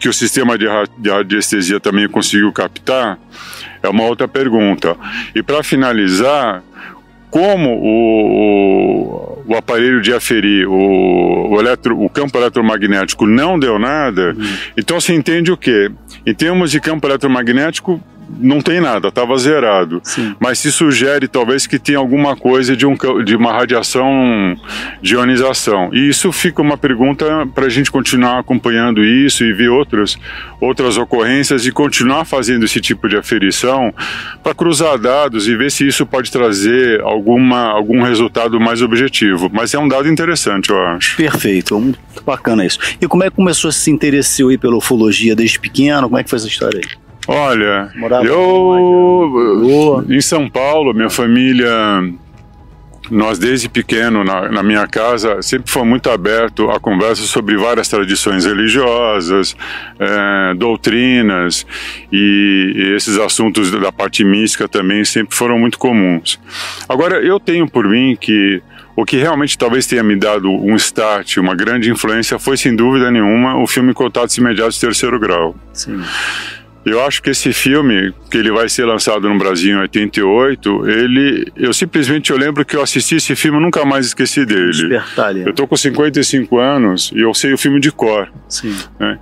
que 0.00 0.08
o 0.08 0.12
sistema 0.12 0.58
de, 0.58 0.66
radiestesia 1.08 1.78
também 1.78 2.08
conseguiu 2.08 2.52
captar? 2.52 3.18
É 3.82 3.88
uma 3.88 4.04
outra 4.04 4.26
pergunta. 4.26 4.96
E 5.34 5.42
para 5.42 5.62
finalizar, 5.62 6.62
como 7.34 7.70
o, 7.70 9.42
o, 9.42 9.42
o, 9.48 9.56
aparelho 9.56 10.00
de 10.00 10.14
aferir 10.14 10.68
o, 10.68 11.48
o, 11.50 11.58
eletro, 11.58 12.00
o 12.00 12.08
campo 12.08 12.38
eletromagnético 12.38 13.26
não 13.26 13.58
deu 13.58 13.76
nada, 13.76 14.36
uhum. 14.38 14.56
então 14.76 15.00
se 15.00 15.12
entende 15.12 15.50
o 15.50 15.56
quê? 15.56 15.90
Em 16.24 16.32
termos 16.32 16.70
de 16.70 16.78
campo 16.78 17.08
eletromagnético, 17.08 18.00
não 18.38 18.60
tem 18.60 18.80
nada, 18.80 19.08
estava 19.08 19.36
zerado. 19.38 20.00
Sim. 20.02 20.34
Mas 20.38 20.58
se 20.58 20.70
sugere 20.72 21.28
talvez 21.28 21.66
que 21.66 21.78
tenha 21.78 21.98
alguma 21.98 22.36
coisa 22.36 22.76
de, 22.76 22.86
um, 22.86 22.96
de 23.24 23.36
uma 23.36 23.52
radiação 23.52 24.56
de 25.00 25.14
ionização. 25.14 25.90
E 25.92 26.08
isso 26.08 26.32
fica 26.32 26.62
uma 26.62 26.76
pergunta 26.76 27.46
para 27.54 27.66
a 27.66 27.68
gente 27.68 27.90
continuar 27.90 28.38
acompanhando 28.38 29.04
isso 29.04 29.44
e 29.44 29.52
ver 29.52 29.68
outras, 29.68 30.16
outras 30.60 30.96
ocorrências 30.96 31.66
e 31.66 31.72
continuar 31.72 32.24
fazendo 32.24 32.64
esse 32.64 32.80
tipo 32.80 33.08
de 33.08 33.16
aferição 33.16 33.92
para 34.42 34.54
cruzar 34.54 34.98
dados 34.98 35.48
e 35.48 35.56
ver 35.56 35.70
se 35.70 35.86
isso 35.86 36.06
pode 36.06 36.30
trazer 36.30 37.00
alguma, 37.02 37.70
algum 37.70 38.02
resultado 38.02 38.60
mais 38.60 38.82
objetivo. 38.82 39.50
Mas 39.52 39.74
é 39.74 39.78
um 39.78 39.88
dado 39.88 40.08
interessante, 40.08 40.70
eu 40.70 40.80
acho. 40.86 41.16
Perfeito, 41.16 41.78
muito 41.78 41.98
bacana 42.24 42.64
isso. 42.64 42.78
E 43.00 43.06
como 43.06 43.24
é 43.24 43.30
que 43.30 43.36
começou 43.36 43.68
a 43.68 43.72
se 43.72 43.90
interessar 43.90 44.46
aí 44.48 44.58
pela 44.58 44.76
ufologia 44.76 45.36
desde 45.36 45.58
pequeno? 45.60 46.08
Como 46.08 46.18
é 46.18 46.24
que 46.24 46.30
foi 46.30 46.38
essa 46.38 46.48
história 46.48 46.80
aí? 46.82 47.03
Olha, 47.26 47.90
Morava 47.94 48.24
eu 48.24 50.04
em 50.08 50.20
São 50.20 50.48
Paulo, 50.48 50.92
minha 50.92 51.08
família, 51.08 51.70
nós 53.10 53.38
desde 53.38 53.68
pequeno 53.68 54.24
na, 54.24 54.48
na, 54.50 54.62
minha 54.62 54.86
casa 54.86 55.42
sempre 55.42 55.70
foi 55.70 55.84
muito 55.84 56.10
aberto 56.10 56.70
a 56.70 56.80
conversa 56.80 57.22
sobre 57.22 57.56
várias 57.56 57.88
tradições 57.88 58.44
religiosas, 58.44 59.56
é, 59.98 60.54
doutrinas 60.54 61.66
e, 62.12 62.72
e 62.74 62.94
esses 62.94 63.18
assuntos 63.18 63.70
da 63.70 63.92
parte 63.92 64.24
mística 64.24 64.68
também 64.68 65.04
sempre 65.04 65.36
foram 65.36 65.58
muito 65.58 65.78
comuns. 65.78 66.40
Agora 66.88 67.16
eu 67.16 67.38
tenho 67.38 67.68
por 67.68 67.86
mim 67.88 68.16
que 68.18 68.62
o 68.96 69.04
que 69.04 69.16
realmente 69.16 69.58
talvez 69.58 69.86
tenha 69.86 70.02
me 70.02 70.14
dado 70.14 70.48
um 70.48 70.76
start, 70.76 71.38
uma 71.38 71.54
grande 71.54 71.90
influência, 71.90 72.38
foi 72.38 72.56
sem 72.56 72.74
dúvida 72.74 73.10
nenhuma 73.10 73.56
o 73.60 73.66
filme 73.66 73.92
Contatos 73.92 74.36
Imediatos 74.38 74.78
Terceiro 74.78 75.18
Grau. 75.18 75.56
Sim. 75.72 76.00
Eu 76.84 77.02
acho 77.04 77.22
que 77.22 77.30
esse 77.30 77.52
filme, 77.52 78.12
que 78.30 78.36
ele 78.36 78.50
vai 78.50 78.68
ser 78.68 78.84
lançado 78.84 79.26
no 79.28 79.38
Brasil 79.38 79.74
em 79.74 79.80
88, 79.80 80.88
ele, 80.88 81.52
eu 81.56 81.72
simplesmente 81.72 82.30
eu 82.30 82.36
lembro 82.36 82.64
que 82.64 82.76
eu 82.76 82.82
assisti 82.82 83.16
esse 83.16 83.34
filme, 83.34 83.58
nunca 83.58 83.84
mais 83.86 84.06
esqueci 84.06 84.44
dele. 84.44 84.70
Despertalha. 84.70 85.44
Eu 85.46 85.54
tô 85.54 85.66
com 85.66 85.76
55 85.76 86.58
anos 86.58 87.10
e 87.14 87.20
eu 87.20 87.32
sei 87.32 87.54
o 87.54 87.58
filme 87.58 87.80
de 87.80 87.90
cor. 87.90 88.30
Sim. 88.48 88.76
Né? 89.00 89.18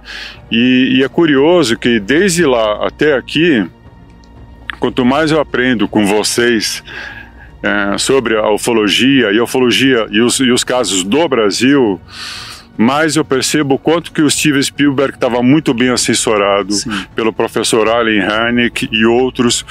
E, 0.51 0.97
e 0.99 1.05
é 1.05 1.09
curioso 1.09 1.79
que 1.79 2.01
desde 2.01 2.45
lá 2.45 2.85
até 2.85 3.15
aqui, 3.17 3.65
quanto 4.81 5.05
mais 5.05 5.31
eu 5.31 5.41
aprendo 5.41 5.87
com 5.87 6.05
vocês 6.05 6.83
é, 7.63 7.97
sobre 7.97 8.37
a 8.37 8.51
ufologia 8.51 9.31
e 9.31 9.39
a 9.39 9.45
ufologia 9.45 10.09
e 10.11 10.21
os, 10.21 10.41
e 10.41 10.51
os 10.51 10.65
casos 10.65 11.05
do 11.05 11.29
Brasil, 11.29 12.01
mas 12.77 13.17
eu 13.17 13.25
percebo 13.25 13.75
o 13.75 13.79
quanto 13.79 14.13
que 14.13 14.23
o 14.23 14.31
Steven 14.31 14.63
Spielberg 14.63 15.15
estava 15.15 15.43
muito 15.43 15.75
bem 15.75 15.91
assessorado 15.91 16.73
Sim. 16.73 16.91
pelo 17.15 17.33
professor 17.33 17.89
Allen 17.89 18.21
Hynek 18.21 18.89
e 18.91 19.05
outros, 19.05 19.65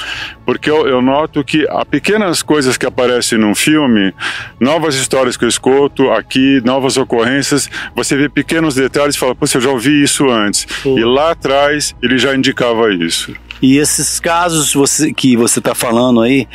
porque 0.45 0.69
eu, 0.69 0.87
eu, 0.87 1.01
noto 1.01 1.43
que 1.43 1.67
há 1.69 1.85
pequenas 1.85 2.41
coisas 2.41 2.77
que 2.77 2.85
aparecem 2.85 3.37
num 3.37 3.55
filme, 3.55 4.13
novas 4.59 4.95
histórias 4.95 5.35
que 5.35 5.45
eu 5.45 5.49
escuto 5.49 6.09
aqui, 6.11 6.61
novas 6.63 6.97
ocorrências, 6.97 7.69
você 7.95 8.15
vê 8.15 8.29
pequenos 8.29 8.75
detalhes 8.75 9.15
e 9.15 9.19
fala, 9.19 9.35
pô, 9.35 9.45
eu 9.53 9.61
já 9.61 9.69
ouvi 9.69 10.01
isso 10.01 10.29
antes. 10.29 10.65
Pô. 10.83 10.97
E 10.97 11.03
lá 11.03 11.31
atrás 11.31 11.95
ele 12.01 12.17
já 12.17 12.35
indicava 12.35 12.93
isso. 12.93 13.33
E 13.61 13.77
esses 13.77 14.19
casos 14.19 14.73
você, 14.73 15.13
que 15.13 15.37
você 15.37 15.59
está 15.59 15.75
falando 15.75 16.21
aí, 16.21 16.47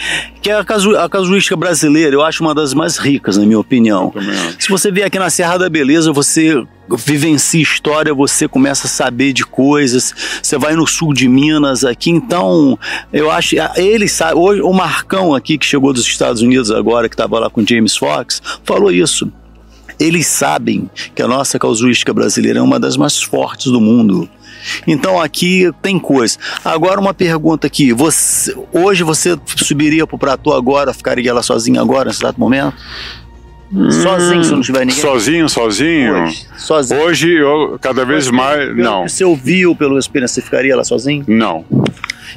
que 0.42 0.50
é 0.50 0.58
a, 0.58 0.64
casu, 0.64 0.96
a 0.96 1.08
casuística 1.08 1.56
brasileira, 1.56 2.14
eu 2.14 2.22
acho 2.22 2.42
uma 2.42 2.54
das 2.54 2.74
mais 2.74 2.96
ricas, 2.96 3.36
na 3.36 3.46
minha 3.46 3.58
opinião. 3.58 4.12
Se 4.58 4.68
você 4.68 4.90
vier 4.90 5.06
aqui 5.06 5.18
na 5.18 5.30
Serra 5.30 5.58
da 5.58 5.68
Beleza, 5.68 6.12
você 6.12 6.66
vivencia 6.88 7.62
história, 7.62 8.14
você 8.14 8.46
começa 8.46 8.86
a 8.86 8.90
saber 8.90 9.32
de 9.32 9.44
coisas. 9.44 10.14
Você 10.42 10.58
vai 10.58 10.74
no 10.74 10.86
sul 10.86 11.12
de 11.12 11.28
Minas 11.28 11.84
aqui, 11.84 12.10
então 12.10 12.78
eu 13.12 13.30
acho 13.30 13.56
ele 13.76 14.08
sabe. 14.08 14.38
Hoje 14.38 14.60
o 14.60 14.72
Marcão 14.72 15.34
aqui 15.34 15.58
que 15.58 15.66
chegou 15.66 15.92
dos 15.92 16.06
Estados 16.06 16.42
Unidos 16.42 16.70
agora, 16.70 17.08
que 17.08 17.14
estava 17.14 17.38
lá 17.38 17.50
com 17.50 17.64
James 17.66 17.96
Fox, 17.96 18.42
falou 18.64 18.90
isso. 18.90 19.30
Eles 19.98 20.26
sabem 20.26 20.90
que 21.14 21.22
a 21.22 21.28
nossa 21.28 21.58
casuística 21.58 22.12
brasileira 22.12 22.58
é 22.58 22.62
uma 22.62 22.78
das 22.78 22.96
mais 22.96 23.22
fortes 23.22 23.72
do 23.72 23.80
mundo. 23.80 24.28
Então 24.86 25.20
aqui 25.20 25.70
tem 25.82 25.98
coisa. 25.98 26.38
Agora 26.64 27.00
uma 27.00 27.14
pergunta 27.14 27.66
aqui. 27.66 27.92
Você, 27.92 28.56
hoje 28.72 29.02
você 29.02 29.38
subiria 29.56 30.06
pro 30.06 30.18
platô 30.18 30.52
agora, 30.52 30.92
ficaria 30.92 31.32
lá 31.32 31.42
sozinho 31.42 31.80
agora, 31.80 32.08
nesse 32.08 32.22
exato 32.22 32.38
momento? 32.38 32.74
Sozinho, 33.90 34.44
se 34.44 34.52
não 34.52 34.60
tiver 34.60 34.86
ninguém? 34.86 35.00
Sozinho, 35.00 35.48
sozinho. 35.48 36.24
Hoje, 36.24 36.46
sozinho. 36.56 37.00
Hoje 37.00 37.32
eu 37.32 37.78
cada 37.80 38.04
vez 38.04 38.30
mais. 38.30 38.68
Pelo 38.68 38.82
não. 38.82 39.04
Que 39.04 39.12
você 39.12 39.24
ouviu 39.24 39.74
pelo 39.74 39.98
experiência, 39.98 40.34
você 40.36 40.42
ficaria 40.42 40.76
lá 40.76 40.84
sozinho? 40.84 41.24
Não. 41.26 41.64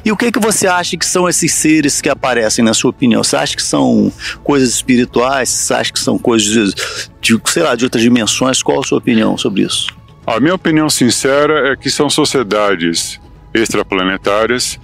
E 0.04 0.10
o 0.10 0.16
que, 0.16 0.32
que 0.32 0.40
você 0.40 0.66
acha 0.66 0.96
que 0.96 1.06
são 1.06 1.28
esses 1.28 1.52
seres 1.52 2.00
que 2.00 2.08
aparecem, 2.08 2.64
na 2.64 2.74
sua 2.74 2.90
opinião? 2.90 3.22
Você 3.22 3.36
acha 3.36 3.54
que 3.54 3.62
são 3.62 4.12
coisas 4.42 4.70
espirituais? 4.70 5.48
Você 5.48 5.74
acha 5.74 5.92
que 5.92 6.00
são 6.00 6.18
coisas 6.18 6.74
de 7.20 7.40
sei 7.46 7.62
lá, 7.62 7.74
de 7.74 7.84
outras 7.84 8.02
dimensões? 8.02 8.62
Qual 8.62 8.80
a 8.80 8.82
sua 8.82 8.98
opinião 8.98 9.36
sobre 9.36 9.62
isso? 9.62 9.99
A 10.26 10.38
minha 10.38 10.54
opinião 10.54 10.88
sincera 10.88 11.72
é 11.72 11.76
que 11.76 11.90
são 11.90 12.08
sociedades 12.08 13.20
extraplanetárias 13.52 14.78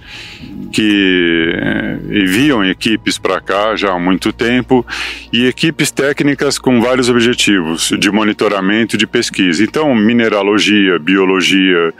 que 0.71 1.53
eh, 1.55 1.97
enviam 2.23 2.63
equipes 2.65 3.17
para 3.17 3.39
cá 3.39 3.75
já 3.75 3.93
há 3.93 3.99
muito 3.99 4.31
tempo 4.31 4.85
e 5.31 5.45
equipes 5.45 5.91
técnicas 5.91 6.57
com 6.57 6.81
vários 6.81 7.09
objetivos 7.09 7.91
de 7.97 8.11
monitoramento 8.11 8.95
e 8.95 8.97
de 8.97 9.07
pesquisa. 9.07 9.63
Então, 9.63 9.93
mineralogia, 9.95 10.99
biologia, 10.99 11.93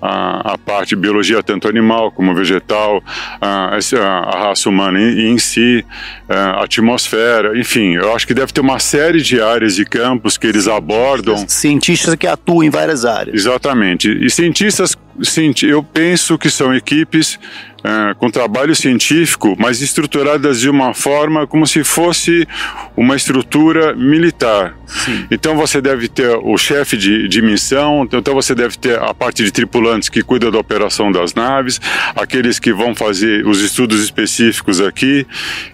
a, 0.00 0.54
a 0.54 0.58
parte 0.58 0.94
biologia 0.94 1.42
tanto 1.42 1.68
animal 1.68 2.12
como 2.12 2.34
vegetal, 2.34 3.02
a, 3.40 3.76
a 3.76 4.38
raça 4.48 4.68
humana 4.68 5.00
em, 5.00 5.32
em 5.32 5.38
si, 5.38 5.84
a 6.28 6.64
atmosfera, 6.64 7.58
enfim, 7.58 7.94
eu 7.94 8.14
acho 8.14 8.26
que 8.26 8.34
deve 8.34 8.52
ter 8.52 8.60
uma 8.60 8.78
série 8.78 9.20
de 9.22 9.40
áreas 9.40 9.78
e 9.78 9.84
campos 9.84 10.36
que 10.36 10.46
eles 10.46 10.68
abordam. 10.68 11.44
Cientistas 11.48 12.14
que 12.14 12.26
atuam 12.26 12.62
em 12.62 12.70
várias 12.70 13.04
áreas. 13.04 13.34
Exatamente. 13.34 14.10
E 14.10 14.30
cientistas, 14.30 14.96
eu 15.62 15.82
penso 15.82 16.36
que 16.36 16.50
são 16.50 16.74
equipes 16.74 17.38
é, 17.84 18.14
com 18.14 18.30
trabalho 18.30 18.74
científico, 18.74 19.54
mas 19.58 19.82
estruturadas 19.82 20.58
de 20.58 20.70
uma 20.70 20.94
forma 20.94 21.46
como 21.46 21.66
se 21.66 21.84
fosse 21.84 22.48
uma 22.96 23.14
estrutura 23.14 23.94
militar. 23.94 24.74
Sim. 24.86 25.26
Então 25.30 25.54
você 25.56 25.82
deve 25.82 26.08
ter 26.08 26.34
o 26.42 26.56
chefe 26.56 26.96
de, 26.96 27.28
de 27.28 27.42
missão, 27.42 28.08
então 28.10 28.34
você 28.34 28.54
deve 28.54 28.78
ter 28.78 28.98
a 28.98 29.12
parte 29.12 29.44
de 29.44 29.50
tripulantes 29.50 30.08
que 30.08 30.22
cuida 30.22 30.50
da 30.50 30.58
operação 30.58 31.12
das 31.12 31.34
naves, 31.34 31.80
aqueles 32.16 32.58
que 32.58 32.72
vão 32.72 32.94
fazer 32.94 33.46
os 33.46 33.60
estudos 33.60 34.02
específicos 34.02 34.80
aqui. 34.80 35.26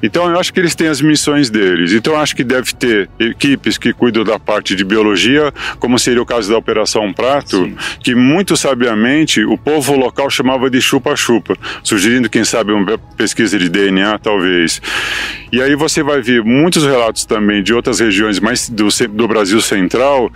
Então 0.02 0.28
eu 0.28 0.38
acho 0.38 0.52
que 0.52 0.58
eles 0.58 0.74
têm 0.74 0.88
as 0.88 1.00
missões 1.00 1.48
deles. 1.48 1.92
Então 1.92 2.14
eu 2.14 2.20
acho 2.20 2.34
que 2.34 2.42
deve 2.42 2.72
ter 2.74 3.08
equipes 3.20 3.78
que 3.78 3.92
cuidam 3.92 4.24
da 4.24 4.38
parte 4.38 4.74
de 4.74 4.84
biologia, 4.84 5.52
como 5.78 5.98
seria 5.98 6.22
o 6.22 6.26
caso 6.26 6.50
da 6.50 6.58
Operação 6.58 7.12
Prato, 7.12 7.64
Sim. 7.64 7.76
que 8.02 8.16
muito 8.16 8.56
sabiamente 8.56 9.44
o 9.44 9.56
povo 9.56 9.94
local 9.94 10.28
chamava 10.28 10.68
de 10.68 10.80
chupa-chupa. 10.80 11.56
Sugerindo, 12.00 12.30
quem 12.30 12.44
sabe, 12.44 12.72
uma 12.72 12.96
pesquisa 13.14 13.58
de 13.58 13.68
DNA, 13.68 14.18
talvez. 14.20 14.80
E 15.52 15.60
aí 15.60 15.74
você 15.74 16.02
vai 16.02 16.22
ver 16.22 16.42
muitos 16.42 16.82
relatos 16.82 17.26
também 17.26 17.62
de 17.62 17.74
outras 17.74 18.00
regiões 18.00 18.40
mais 18.40 18.70
do, 18.70 18.88
do 19.10 19.28
Brasil 19.28 19.60
Central, 19.60 20.32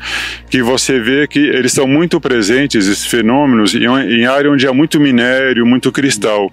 que 0.51 0.63
você 0.63 1.01
vê 1.01 1.27
que 1.27 1.39
eles 1.39 1.73
estão 1.73 1.87
muito 1.87 2.21
presentes, 2.21 2.87
esses 2.87 3.07
fenômenos, 3.07 3.75
em, 3.75 3.87
em 3.87 4.27
área 4.27 4.51
onde 4.51 4.67
há 4.67 4.75
muito 4.75 5.01
minério, 5.01 5.65
muito 5.65 5.91
cristal, 5.91 6.53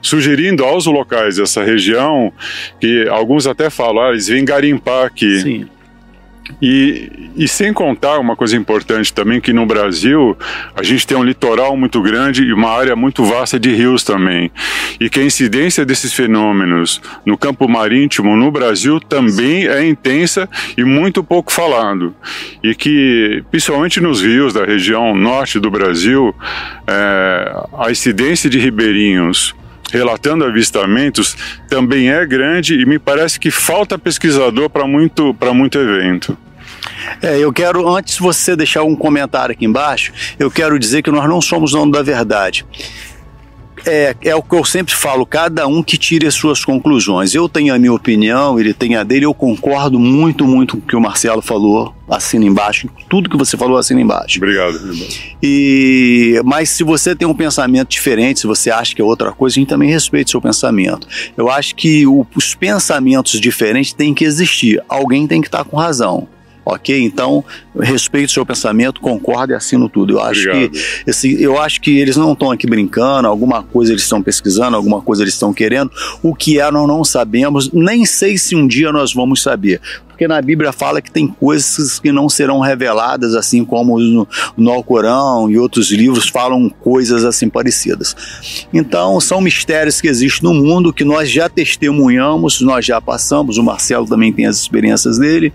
sugerindo 0.00 0.64
aos 0.64 0.86
locais 0.86 1.38
dessa 1.38 1.64
região, 1.64 2.32
que 2.80 3.08
alguns 3.08 3.48
até 3.48 3.68
falam, 3.68 4.04
ah, 4.04 4.10
eles 4.10 4.28
vêm 4.28 4.44
garimpar 4.44 5.06
aqui. 5.06 5.40
Sim. 5.40 5.66
E, 6.60 7.30
e 7.36 7.48
sem 7.48 7.72
contar 7.72 8.18
uma 8.18 8.36
coisa 8.36 8.56
importante 8.56 9.12
também, 9.12 9.40
que 9.40 9.52
no 9.52 9.66
Brasil 9.66 10.36
a 10.76 10.82
gente 10.82 11.06
tem 11.06 11.16
um 11.16 11.24
litoral 11.24 11.76
muito 11.76 12.00
grande 12.00 12.44
e 12.44 12.52
uma 12.52 12.70
área 12.70 12.94
muito 12.94 13.24
vasta 13.24 13.58
de 13.58 13.74
rios 13.74 14.04
também. 14.04 14.50
E 15.00 15.08
que 15.08 15.20
a 15.20 15.24
incidência 15.24 15.84
desses 15.84 16.12
fenômenos 16.12 17.00
no 17.24 17.36
campo 17.36 17.68
marítimo 17.68 18.36
no 18.36 18.50
Brasil 18.50 19.00
também 19.00 19.66
é 19.66 19.86
intensa 19.86 20.48
e 20.76 20.84
muito 20.84 21.22
pouco 21.24 21.52
falado. 21.52 22.14
E 22.62 22.74
que, 22.74 23.42
principalmente 23.50 24.00
nos 24.00 24.22
rios 24.22 24.52
da 24.52 24.64
região 24.64 25.14
norte 25.14 25.58
do 25.58 25.70
Brasil, 25.70 26.34
é, 26.86 27.54
a 27.78 27.90
incidência 27.90 28.48
de 28.48 28.58
ribeirinhos 28.58 29.54
relatando 29.92 30.44
avistamentos 30.44 31.36
também 31.68 32.10
é 32.10 32.24
grande 32.24 32.80
e 32.80 32.86
me 32.86 32.98
parece 32.98 33.38
que 33.38 33.50
falta 33.50 33.98
pesquisador 33.98 34.70
para 34.70 34.86
muito, 34.86 35.36
muito 35.54 35.78
evento. 35.78 36.36
É, 37.20 37.38
eu 37.38 37.52
quero, 37.52 37.86
antes 37.94 38.18
você 38.18 38.56
deixar 38.56 38.82
um 38.82 38.96
comentário 38.96 39.52
aqui 39.52 39.64
embaixo, 39.64 40.12
eu 40.38 40.50
quero 40.50 40.78
dizer 40.78 41.02
que 41.02 41.10
nós 41.10 41.28
não 41.28 41.40
somos 41.40 41.72
dono 41.72 41.92
da 41.92 42.02
verdade 42.02 42.64
é, 43.86 44.14
é 44.22 44.34
o 44.34 44.42
que 44.42 44.54
eu 44.54 44.64
sempre 44.64 44.94
falo, 44.94 45.24
cada 45.26 45.66
um 45.66 45.82
que 45.82 45.96
tire 45.96 46.26
as 46.26 46.34
suas 46.34 46.64
conclusões. 46.64 47.34
Eu 47.34 47.48
tenho 47.48 47.74
a 47.74 47.78
minha 47.78 47.92
opinião, 47.92 48.58
ele 48.58 48.72
tem 48.72 48.96
a 48.96 49.02
dele, 49.02 49.26
eu 49.26 49.34
concordo 49.34 49.98
muito, 49.98 50.46
muito 50.46 50.76
com 50.76 50.82
o 50.82 50.86
que 50.86 50.96
o 50.96 51.00
Marcelo 51.00 51.42
falou, 51.42 51.94
assina 52.08 52.44
embaixo, 52.44 52.88
tudo 53.08 53.28
que 53.28 53.36
você 53.36 53.56
falou 53.56 53.76
assina 53.76 54.00
embaixo. 54.00 54.38
Obrigado. 54.38 54.78
E, 55.42 56.40
mas 56.44 56.70
se 56.70 56.84
você 56.84 57.14
tem 57.14 57.26
um 57.26 57.34
pensamento 57.34 57.88
diferente, 57.88 58.40
se 58.40 58.46
você 58.46 58.70
acha 58.70 58.94
que 58.94 59.00
é 59.00 59.04
outra 59.04 59.32
coisa, 59.32 59.54
a 59.54 59.58
gente 59.60 59.68
também 59.68 59.90
respeita 59.90 60.28
o 60.28 60.30
seu 60.30 60.40
pensamento. 60.40 61.06
Eu 61.36 61.50
acho 61.50 61.74
que 61.74 62.06
o, 62.06 62.26
os 62.34 62.54
pensamentos 62.54 63.40
diferentes 63.40 63.92
têm 63.92 64.14
que 64.14 64.24
existir, 64.24 64.82
alguém 64.88 65.26
tem 65.26 65.40
que 65.40 65.48
estar 65.48 65.64
com 65.64 65.76
razão. 65.76 66.28
Ok? 66.64 67.02
Então, 67.02 67.44
respeito 67.78 68.28
o 68.28 68.32
seu 68.32 68.46
pensamento, 68.46 69.00
concordo 69.00 69.52
e 69.52 69.56
assino 69.56 69.88
tudo. 69.88 70.14
Eu 70.14 70.20
acho 70.20 70.48
Obrigado. 70.48 70.70
que 70.70 71.10
esse, 71.10 71.42
eu 71.42 71.60
acho 71.60 71.80
que 71.80 71.98
eles 71.98 72.16
não 72.16 72.32
estão 72.32 72.50
aqui 72.50 72.66
brincando, 72.66 73.26
alguma 73.26 73.62
coisa 73.62 73.92
eles 73.92 74.02
estão 74.02 74.22
pesquisando, 74.22 74.76
alguma 74.76 75.02
coisa 75.02 75.22
eles 75.22 75.34
estão 75.34 75.52
querendo. 75.52 75.90
O 76.22 76.34
que 76.34 76.60
é, 76.60 76.70
nós 76.70 76.86
não 76.86 77.04
sabemos, 77.04 77.70
nem 77.72 78.04
sei 78.04 78.38
se 78.38 78.54
um 78.54 78.66
dia 78.66 78.92
nós 78.92 79.12
vamos 79.12 79.42
saber. 79.42 79.80
Porque 80.22 80.28
na 80.28 80.40
Bíblia 80.40 80.70
fala 80.70 81.02
que 81.02 81.10
tem 81.10 81.26
coisas 81.26 81.98
que 81.98 82.12
não 82.12 82.28
serão 82.28 82.60
reveladas, 82.60 83.34
assim 83.34 83.64
como 83.64 83.98
no, 83.98 84.28
no 84.56 84.70
Alcorão 84.70 85.50
e 85.50 85.58
outros 85.58 85.90
livros 85.90 86.28
falam 86.28 86.70
coisas 86.70 87.24
assim 87.24 87.48
parecidas. 87.48 88.14
Então, 88.72 89.20
são 89.20 89.40
mistérios 89.40 90.00
que 90.00 90.06
existem 90.06 90.48
no 90.48 90.54
mundo 90.54 90.92
que 90.92 91.02
nós 91.02 91.28
já 91.28 91.48
testemunhamos, 91.48 92.60
nós 92.60 92.86
já 92.86 93.00
passamos, 93.00 93.58
o 93.58 93.64
Marcelo 93.64 94.06
também 94.06 94.32
tem 94.32 94.46
as 94.46 94.60
experiências 94.60 95.18
dele, 95.18 95.52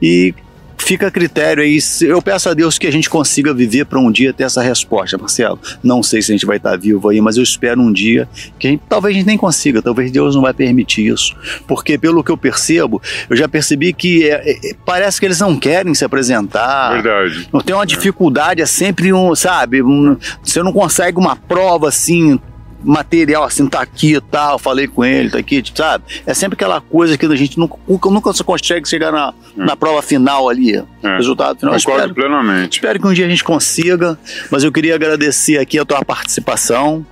e 0.00 0.34
fica 0.78 1.08
a 1.08 1.10
critério 1.10 1.62
aí. 1.62 1.78
Eu 2.02 2.22
peço 2.22 2.48
a 2.48 2.54
Deus 2.54 2.78
que 2.78 2.86
a 2.86 2.90
gente 2.90 3.10
consiga 3.10 3.52
viver 3.52 3.84
para 3.84 3.98
um 3.98 4.10
dia 4.10 4.32
ter 4.32 4.44
essa 4.44 4.62
resposta, 4.62 5.18
Marcelo. 5.18 5.58
Não 5.82 6.02
sei 6.02 6.22
se 6.22 6.32
a 6.32 6.34
gente 6.34 6.46
vai 6.46 6.56
estar 6.56 6.76
vivo 6.78 7.08
aí, 7.08 7.20
mas 7.20 7.36
eu 7.36 7.42
espero 7.42 7.80
um 7.80 7.92
dia 7.92 8.28
que 8.58 8.66
a 8.66 8.70
gente, 8.70 8.82
talvez 8.88 9.14
a 9.14 9.18
gente 9.18 9.26
nem 9.26 9.36
consiga, 9.36 9.82
talvez 9.82 10.10
Deus 10.10 10.34
não 10.34 10.42
vai 10.42 10.54
permitir 10.54 11.12
isso. 11.12 11.34
Porque, 11.66 11.98
pelo 11.98 12.22
que 12.24 12.30
eu 12.30 12.36
percebo, 12.36 13.00
eu 13.28 13.36
já 13.36 13.48
percebi 13.48 13.92
que 13.92 14.28
é, 14.28 14.50
é, 14.50 14.74
parece 14.84 15.20
que 15.20 15.26
eles 15.26 15.40
não 15.40 15.58
querem 15.58 15.94
se 15.94 16.04
apresentar. 16.04 16.92
Verdade. 16.92 17.48
Não 17.52 17.60
tem 17.60 17.74
uma 17.74 17.86
dificuldade, 17.86 18.62
é 18.62 18.66
sempre 18.66 19.12
um, 19.12 19.34
sabe, 19.34 19.82
um, 19.82 20.16
você 20.42 20.62
não 20.62 20.72
consegue 20.72 21.18
uma 21.18 21.36
prova 21.36 21.88
assim 21.88 22.38
material 22.82 23.44
assim, 23.44 23.66
tá 23.66 23.80
aqui 23.80 24.14
e 24.14 24.20
tal, 24.20 24.58
falei 24.58 24.86
com 24.86 25.04
ele, 25.04 25.30
tá 25.30 25.38
aqui, 25.38 25.62
sabe? 25.74 26.04
É 26.26 26.34
sempre 26.34 26.54
aquela 26.54 26.80
coisa 26.80 27.16
que 27.16 27.26
a 27.26 27.36
gente 27.36 27.58
nunca, 27.58 27.76
nunca 27.86 28.32
consegue 28.44 28.88
chegar 28.88 29.12
na, 29.12 29.34
é. 29.56 29.64
na 29.64 29.76
prova 29.76 30.02
final 30.02 30.48
ali, 30.48 30.76
é. 30.76 31.16
resultado 31.16 31.58
final. 31.58 31.74
Concordo 31.74 32.00
espero, 32.00 32.14
plenamente. 32.14 32.78
Espero 32.78 33.00
que 33.00 33.06
um 33.06 33.12
dia 33.12 33.26
a 33.26 33.28
gente 33.28 33.44
consiga, 33.44 34.18
mas 34.50 34.64
eu 34.64 34.72
queria 34.72 34.94
agradecer 34.94 35.58
aqui 35.58 35.78
a 35.78 35.84
tua 35.84 36.04
participação. 36.04 37.04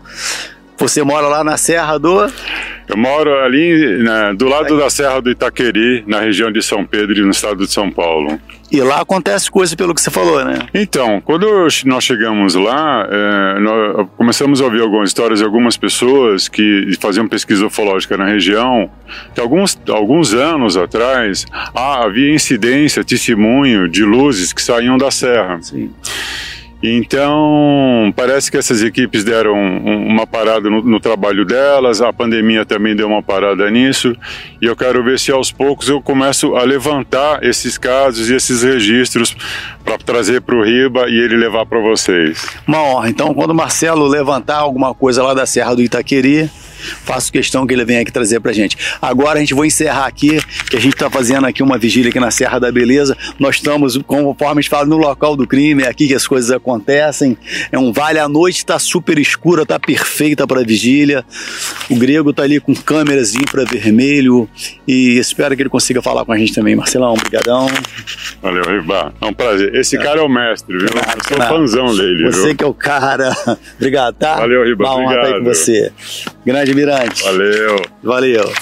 Você 0.78 1.02
mora 1.02 1.26
lá 1.26 1.42
na 1.42 1.56
Serra 1.56 1.98
do. 1.98 2.30
Eu 2.88 2.96
moro 2.96 3.34
ali 3.40 3.98
né, 4.02 4.34
do 4.34 4.46
lado 4.46 4.78
da 4.78 4.88
Serra 4.88 5.20
do 5.20 5.30
Itaqueri, 5.30 6.05
na 6.06 6.20
região 6.20 6.52
de 6.52 6.62
São 6.62 6.84
Pedro, 6.84 7.24
no 7.24 7.30
estado 7.30 7.64
de 7.66 7.72
São 7.72 7.90
Paulo. 7.90 8.38
E 8.70 8.80
lá 8.80 9.00
acontece 9.00 9.50
coisa 9.50 9.76
pelo 9.76 9.94
que 9.94 10.00
você 10.00 10.10
falou, 10.10 10.44
né? 10.44 10.58
Então, 10.74 11.20
quando 11.20 11.46
nós 11.84 12.05
chegamos 12.05 12.55
lá, 12.55 13.08
é, 13.08 13.60
nós 13.60 14.08
começamos 14.16 14.60
a 14.60 14.64
ouvir 14.64 14.82
algumas 14.82 15.10
histórias 15.10 15.38
de 15.38 15.44
algumas 15.44 15.76
pessoas 15.76 16.48
que 16.48 16.92
faziam 17.00 17.28
pesquisa 17.28 17.66
ufológica 17.66 18.16
na 18.16 18.26
região, 18.26 18.90
que 19.34 19.40
alguns, 19.40 19.78
alguns 19.88 20.34
anos 20.34 20.76
atrás 20.76 21.46
ah, 21.74 22.05
havia 22.05 22.34
incidência, 22.34 23.05
testemunho 23.05 23.88
de 23.88 24.05
luzes 24.05 24.52
que 24.52 24.62
saíam 24.62 24.98
da 24.98 25.10
serra. 25.10 25.58
Sim. 25.62 25.90
Então, 26.82 28.12
parece 28.14 28.50
que 28.50 28.56
essas 28.56 28.82
equipes 28.82 29.24
deram 29.24 29.55
uma 29.55 30.26
parada 30.26 30.68
no, 30.68 30.82
no, 30.82 31.00
trabalho 31.00 31.44
delas, 31.44 32.02
a 32.02 32.12
pandemia 32.12 32.66
também 32.66 32.94
deu 32.94 33.08
uma 33.08 33.22
parada 33.22 33.70
nisso, 33.70 34.14
e 34.60 34.66
eu 34.66 34.76
quero 34.76 35.02
ver 35.02 35.18
se 35.18 35.32
aos 35.32 35.50
poucos 35.50 35.88
eu 35.88 36.02
começo 36.02 36.55
a 36.55 36.62
levantar 36.64 37.42
esses 37.42 37.78
casos 37.78 38.28
e 38.28 38.34
esses 38.34 38.62
registros 38.62 39.34
para 39.84 39.96
trazer 39.98 40.42
para 40.42 40.55
o 40.55 40.62
Riba 40.62 41.08
e 41.08 41.18
ele 41.18 41.36
levar 41.36 41.64
para 41.64 41.80
vocês. 41.80 42.46
Uma. 42.66 43.08
Então, 43.08 43.32
quando 43.32 43.50
o 43.50 43.55
Marcelo 43.55 44.06
levantar 44.06 44.56
alguma 44.56 44.94
coisa 44.94 45.22
lá 45.22 45.32
da 45.32 45.46
Serra 45.46 45.74
do 45.74 45.82
Itaqueri, 45.82 46.50
faço 47.05 47.32
questão 47.32 47.66
que 47.66 47.74
ele 47.74 47.84
venha 47.84 48.00
aqui 48.00 48.12
trazer 48.12 48.40
pra 48.40 48.52
gente. 48.52 48.76
Agora 49.00 49.39
a 49.39 49.40
gente 49.40 49.55
vai 49.55 49.66
encerrar 49.66 50.06
aqui, 50.06 50.40
que 50.70 50.76
a 50.76 50.81
gente 50.81 50.94
está 50.94 51.10
fazendo 51.10 51.47
aqui 51.47 51.62
uma 51.62 51.78
vigília 51.78 52.10
aqui 52.10 52.20
na 52.20 52.31
Serra 52.31 52.58
da 52.58 52.70
Beleza. 52.70 53.16
Nós 53.39 53.56
estamos, 53.56 53.97
conforme 53.98 54.60
a 54.60 54.62
gente 54.62 54.70
fala, 54.70 54.86
no 54.86 54.97
local 54.97 55.36
do 55.36 55.47
crime, 55.47 55.82
é 55.82 55.89
aqui 55.89 56.08
que 56.08 56.15
as 56.15 56.26
coisas 56.26 56.50
acontecem. 56.50 57.36
É 57.70 57.78
um 57.78 57.92
vale, 57.92 58.18
a 58.18 58.28
noite 58.28 58.58
está 58.58 58.78
super 58.78 59.18
escura, 59.18 59.62
está 59.62 59.78
perfeita 59.78 60.47
para 60.47 60.62
vigília. 60.62 61.24
O 61.90 61.97
grego 61.97 62.31
está 62.31 62.42
ali 62.42 62.60
com 62.60 62.74
câmeras 62.74 63.34
infravermelho 63.34 64.48
e 64.86 65.18
espero 65.18 65.55
que 65.56 65.62
ele 65.62 65.68
consiga 65.68 66.02
falar 66.02 66.24
com 66.24 66.32
a 66.32 66.39
gente 66.39 66.52
também. 66.52 66.76
Marcelão, 66.76 67.12
obrigadão. 67.12 67.68
Valeu, 68.42 68.62
Ribá. 68.65 69.12
É 69.20 69.26
um 69.26 69.32
prazer. 69.32 69.74
Esse 69.74 69.97
é. 69.97 70.02
cara 70.02 70.20
é 70.20 70.23
o 70.23 70.28
mestre, 70.28 70.76
viu? 70.76 70.89
Claro, 70.89 71.18
Eu 71.18 71.28
sou 71.28 71.36
claro. 71.36 71.56
fãzão 71.56 71.97
dele. 71.97 72.31
Você 72.31 72.47
viu? 72.48 72.56
que 72.56 72.65
é 72.65 72.66
o 72.66 72.74
cara. 72.74 73.34
Obrigado, 73.76 74.15
tá? 74.15 74.36
Valeu, 74.36 74.65
Ribá. 74.65 74.94
Uma 74.94 74.97
honra 74.97 75.15
estar 75.16 75.26
aí 75.26 75.39
com 75.39 75.44
você. 75.44 75.92
Grande 76.44 76.74
Mirante. 76.76 77.22
Valeu. 77.22 77.82
Valeu. 78.02 78.52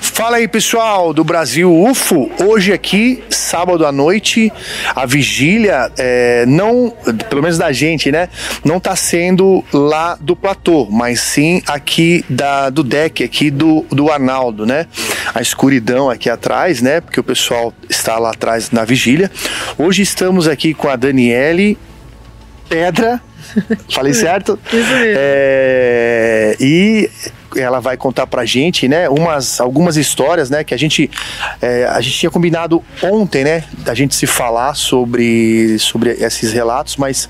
Fala 0.00 0.36
aí 0.38 0.48
pessoal 0.48 1.12
do 1.12 1.24
Brasil 1.24 1.72
UFO, 1.72 2.30
hoje 2.40 2.72
aqui, 2.72 3.22
sábado 3.28 3.84
à 3.84 3.90
noite, 3.90 4.52
a 4.94 5.04
vigília, 5.06 5.90
é, 5.96 6.46
não, 6.46 6.92
pelo 7.28 7.42
menos 7.42 7.58
da 7.58 7.72
gente, 7.72 8.12
né, 8.12 8.28
não 8.64 8.78
tá 8.78 8.94
sendo 8.94 9.64
lá 9.72 10.16
do 10.20 10.36
platô, 10.36 10.86
mas 10.88 11.20
sim 11.20 11.60
aqui 11.66 12.24
da, 12.28 12.70
do 12.70 12.84
deck, 12.84 13.24
aqui 13.24 13.50
do, 13.50 13.84
do 13.90 14.08
Arnaldo, 14.08 14.64
né, 14.64 14.86
a 15.34 15.42
escuridão 15.42 16.08
aqui 16.08 16.30
atrás, 16.30 16.80
né, 16.80 17.00
porque 17.00 17.18
o 17.18 17.24
pessoal 17.24 17.74
está 17.88 18.16
lá 18.16 18.30
atrás 18.30 18.70
na 18.70 18.84
vigília. 18.84 19.30
Hoje 19.76 20.02
estamos 20.02 20.46
aqui 20.46 20.74
com 20.74 20.88
a 20.88 20.94
Daniele 20.94 21.76
Pedra, 22.68 23.20
Falei 23.92 24.14
certo? 24.14 24.58
Isso 24.66 24.92
mesmo. 24.94 25.14
É, 25.16 26.56
e 26.60 27.10
ela 27.56 27.80
vai 27.80 27.96
contar 27.96 28.26
pra 28.26 28.44
gente, 28.44 28.88
né, 28.88 29.08
umas, 29.08 29.60
algumas 29.60 29.96
histórias, 29.96 30.50
né, 30.50 30.64
que 30.64 30.74
a 30.74 30.76
gente, 30.76 31.10
é, 31.60 31.86
a 31.86 32.00
gente 32.00 32.18
tinha 32.18 32.30
combinado 32.30 32.82
ontem, 33.02 33.44
né, 33.44 33.64
da 33.78 33.94
gente 33.94 34.14
se 34.14 34.26
falar 34.26 34.74
sobre, 34.74 35.78
sobre 35.78 36.10
esses 36.10 36.52
relatos, 36.52 36.96
mas 36.96 37.28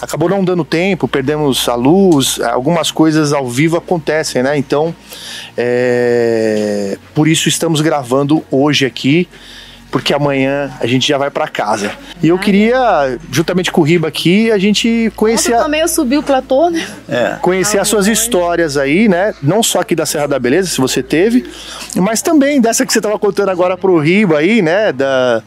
acabou 0.00 0.28
não 0.28 0.44
dando 0.44 0.64
tempo, 0.64 1.06
perdemos 1.06 1.68
a 1.68 1.74
luz, 1.74 2.40
algumas 2.40 2.90
coisas 2.90 3.32
ao 3.32 3.48
vivo 3.48 3.76
acontecem, 3.76 4.42
né, 4.42 4.56
então, 4.56 4.94
é, 5.56 6.96
por 7.14 7.28
isso 7.28 7.48
estamos 7.48 7.80
gravando 7.80 8.44
hoje 8.50 8.86
aqui, 8.86 9.28
porque 9.96 10.12
amanhã 10.12 10.70
a 10.78 10.86
gente 10.86 11.08
já 11.08 11.16
vai 11.16 11.30
para 11.30 11.48
casa. 11.48 11.90
E 12.22 12.28
eu 12.28 12.38
queria, 12.38 13.18
juntamente 13.32 13.72
com 13.72 13.80
o 13.80 13.84
Riba 13.84 14.06
aqui, 14.08 14.52
a 14.52 14.58
gente 14.58 15.10
conhecer. 15.16 15.52
Nossa, 15.52 15.64
também 15.64 15.80
eu 15.80 15.88
subi 15.88 16.18
o 16.18 16.22
platô, 16.22 16.68
né? 16.68 16.86
É. 17.08 17.36
Conhecer 17.40 17.78
as 17.78 17.88
suas 17.88 18.06
histórias 18.06 18.76
aí, 18.76 19.08
né? 19.08 19.34
Não 19.42 19.62
só 19.62 19.80
aqui 19.80 19.94
da 19.94 20.04
Serra 20.04 20.28
da 20.28 20.38
Beleza, 20.38 20.68
se 20.68 20.78
você 20.82 21.02
teve, 21.02 21.50
mas 21.94 22.20
também 22.20 22.60
dessa 22.60 22.84
que 22.84 22.92
você 22.92 22.98
estava 22.98 23.18
contando 23.18 23.48
agora 23.48 23.74
pro 23.74 23.98
Riba 23.98 24.36
aí, 24.36 24.60
né? 24.60 24.92
Da, 24.92 25.42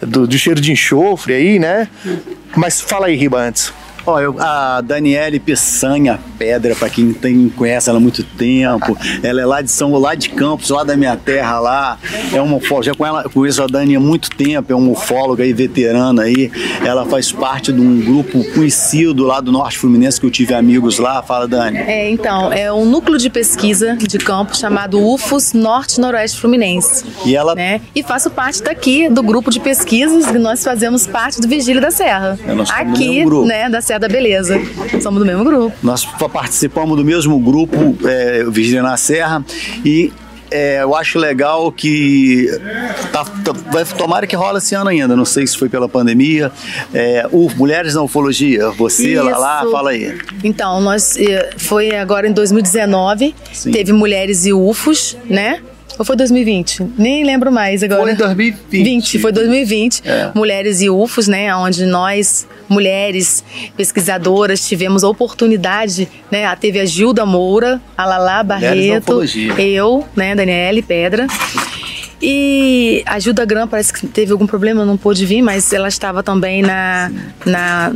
do, 0.00 0.26
do 0.26 0.38
cheiro 0.38 0.62
de 0.62 0.72
enxofre 0.72 1.34
aí, 1.34 1.58
né? 1.58 1.86
Mas 2.56 2.80
fala 2.80 3.08
aí, 3.08 3.16
Riba, 3.16 3.38
antes. 3.38 3.70
Ó, 4.10 4.20
eu, 4.20 4.34
a 4.40 4.80
Daniele 4.80 5.38
Peçanha 5.38 6.18
Pedra, 6.36 6.74
para 6.74 6.90
quem 6.90 7.12
tem, 7.12 7.48
conhece 7.48 7.88
ela 7.88 7.98
há 7.98 8.00
muito 8.00 8.24
tempo, 8.24 8.96
ela 9.22 9.40
é 9.40 9.46
lá 9.46 9.62
de 9.62 9.70
São, 9.70 9.92
lá 9.96 10.16
de 10.16 10.30
Campos, 10.30 10.70
lá 10.70 10.82
da 10.82 10.96
minha 10.96 11.16
terra 11.16 11.60
lá, 11.60 11.98
é 12.32 12.40
uma 12.40 12.58
já 12.82 12.92
com 12.92 13.06
ela, 13.06 13.24
conheço 13.28 13.62
a 13.62 13.66
Dani 13.66 13.94
há 13.94 14.00
muito 14.00 14.30
tempo, 14.30 14.72
é 14.72 14.74
uma 14.74 14.90
ufóloga 14.90 15.44
aí, 15.44 15.52
veterana 15.52 16.22
aí, 16.22 16.50
ela 16.84 17.06
faz 17.06 17.30
parte 17.30 17.72
de 17.72 17.80
um 17.80 18.00
grupo 18.00 18.42
conhecido 18.52 19.24
lá 19.24 19.40
do 19.40 19.52
Norte 19.52 19.78
Fluminense, 19.78 20.18
que 20.18 20.26
eu 20.26 20.30
tive 20.30 20.54
amigos 20.54 20.98
lá, 20.98 21.22
fala 21.22 21.46
Dani. 21.46 21.78
É, 21.78 22.10
então, 22.10 22.52
é 22.52 22.72
um 22.72 22.84
núcleo 22.84 23.18
de 23.18 23.30
pesquisa 23.30 23.96
de 23.96 24.18
campo 24.18 24.56
chamado 24.56 24.98
UFOS 25.00 25.52
Norte 25.52 26.00
Noroeste 26.00 26.40
Fluminense. 26.40 27.04
E 27.24 27.36
ela... 27.36 27.54
Né? 27.54 27.80
E 27.94 28.02
faço 28.02 28.30
parte 28.30 28.62
daqui 28.62 29.08
do 29.08 29.22
grupo 29.22 29.50
de 29.50 29.60
pesquisas 29.60 30.26
que 30.26 30.38
nós 30.38 30.64
fazemos 30.64 31.06
parte 31.06 31.40
do 31.40 31.46
Vigília 31.46 31.80
da 31.80 31.90
Serra. 31.90 32.38
É, 32.44 32.54
nós 32.54 32.70
aqui, 32.70 33.24
né, 33.44 33.68
da 33.68 33.80
Serra 33.80 33.99
da 34.00 34.08
Beleza. 34.08 34.60
Somos 35.00 35.20
do 35.20 35.26
mesmo 35.26 35.44
grupo. 35.44 35.72
Nós 35.82 36.04
participamos 36.04 36.96
do 36.96 37.04
mesmo 37.04 37.38
grupo, 37.38 37.96
é, 38.06 38.44
Vigília 38.44 38.82
na 38.82 38.96
Serra, 38.96 39.44
e 39.84 40.12
é, 40.50 40.82
eu 40.82 40.94
acho 40.96 41.18
legal 41.18 41.70
que 41.70 42.48
tá, 43.12 43.24
tá, 43.24 43.52
vai, 43.70 43.84
tomara 43.84 44.26
que 44.26 44.34
rola 44.34 44.58
esse 44.58 44.74
ano 44.74 44.90
ainda. 44.90 45.14
Não 45.14 45.24
sei 45.24 45.46
se 45.46 45.56
foi 45.56 45.68
pela 45.68 45.88
pandemia. 45.88 46.50
É, 46.92 47.26
o 47.30 47.48
Mulheres 47.56 47.94
na 47.94 48.02
Ufologia, 48.02 48.70
você 48.70 49.14
Isso. 49.14 49.22
lá, 49.22 49.64
fala 49.70 49.90
aí. 49.90 50.18
Então, 50.42 50.80
nós 50.80 51.16
eh, 51.16 51.50
foi 51.56 51.94
agora 51.94 52.26
em 52.26 52.32
2019, 52.32 53.34
Sim. 53.52 53.70
teve 53.70 53.92
Mulheres 53.92 54.44
e 54.46 54.52
UFOs, 54.52 55.16
né? 55.28 55.60
Ou 56.00 56.04
foi 56.04 56.16
2020? 56.16 56.92
Nem 56.96 57.24
lembro 57.24 57.52
mais 57.52 57.82
agora. 57.82 58.00
Foi 58.00 58.14
2020. 58.14 58.84
20, 58.84 59.18
foi 59.18 59.32
2020. 59.32 60.00
É. 60.02 60.30
Mulheres 60.34 60.80
e 60.80 60.88
UFOs, 60.88 61.28
né? 61.28 61.54
Onde 61.54 61.84
nós, 61.84 62.48
mulheres 62.66 63.44
pesquisadoras, 63.76 64.66
tivemos 64.66 65.04
a 65.04 65.08
oportunidade, 65.10 66.08
né? 66.30 66.56
Teve 66.56 66.80
a 66.80 66.86
Gilda 66.86 67.26
Moura, 67.26 67.78
a 67.98 68.06
Lala 68.06 68.42
Barreto, 68.42 69.22
eu, 69.58 70.08
né? 70.16 70.34
Daniele 70.34 70.80
Pedra. 70.80 71.26
E 72.22 73.02
a 73.04 73.18
Gilda 73.18 73.44
Gram 73.44 73.68
parece 73.68 73.92
que 73.92 74.06
teve 74.06 74.32
algum 74.32 74.46
problema, 74.46 74.86
não 74.86 74.96
pôde 74.96 75.26
vir, 75.26 75.42
mas 75.42 75.70
ela 75.70 75.88
estava 75.88 76.22
também 76.22 76.62
na. 76.62 77.12
na 77.44 77.92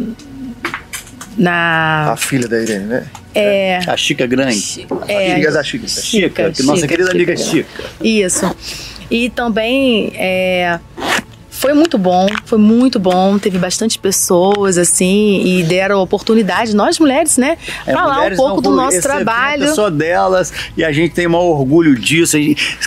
na. 1.39 2.12
A 2.12 2.16
filha 2.18 2.47
da 2.47 2.60
Irene, 2.60 2.84
né? 2.84 3.07
É. 3.35 3.81
A 3.87 3.97
Chica 3.97 4.27
Grande. 4.27 4.87
É. 5.09 5.33
A 5.33 5.35
filha 5.37 5.53
da 5.53 5.63
Chica. 5.63 5.89
Chica, 5.89 6.01
Chica, 6.03 6.55
Chica 6.55 6.63
nossa 6.65 6.87
querida 6.87 7.11
Chica, 7.11 7.17
amiga 7.17 7.37
Chica. 7.37 7.85
Isso. 8.03 8.57
E 9.11 9.29
também 9.29 10.13
é, 10.15 10.79
foi 11.51 11.73
muito 11.73 11.97
bom, 11.97 12.27
foi 12.45 12.59
muito 12.59 12.99
bom. 12.99 13.39
Teve 13.39 13.59
bastante 13.59 13.99
pessoas, 13.99 14.77
assim, 14.77 15.43
e 15.45 15.63
deram 15.63 16.01
oportunidade, 16.01 16.75
nós 16.75 16.99
mulheres, 16.99 17.39
né? 17.39 17.57
É, 17.87 17.93
falar 17.93 18.15
mulheres 18.17 18.39
um 18.39 18.43
pouco 18.43 18.61
do 18.61 18.71
nosso 18.71 19.01
trabalho. 19.01 19.65
É 19.65 19.69
só 19.69 19.89
delas, 19.89 20.53
e 20.77 20.85
a 20.85 20.93
gente 20.93 21.15
tem 21.15 21.27
maior 21.27 21.45
orgulho 21.45 21.95
disso. 21.95 22.37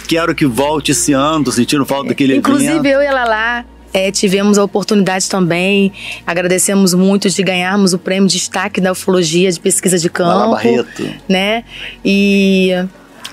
Quero 0.07 0.35
que 0.35 0.45
volte 0.45 0.91
esse 0.91 1.13
ano, 1.13 1.45
tô 1.45 1.51
sentindo 1.51 1.85
falta 1.85 2.09
daquele 2.09 2.35
Inclusive, 2.35 2.71
evento. 2.71 2.85
eu 2.87 3.01
e 3.01 3.05
ela 3.05 3.25
lá 3.25 3.65
é, 3.97 4.11
tivemos 4.11 4.59
a 4.59 4.63
oportunidade 4.63 5.27
também, 5.27 5.91
agradecemos 6.25 6.93
muito 6.93 7.27
de 7.31 7.41
ganharmos 7.41 7.93
o 7.93 7.97
prêmio 7.97 8.29
de 8.29 8.37
destaque 8.37 8.79
da 8.79 8.91
ufologia 8.91 9.51
de 9.51 9.59
pesquisa 9.59 9.97
de 9.97 10.07
campo. 10.07 10.51
Barreto. 10.51 11.09
Né? 11.27 11.63
E 12.05 12.73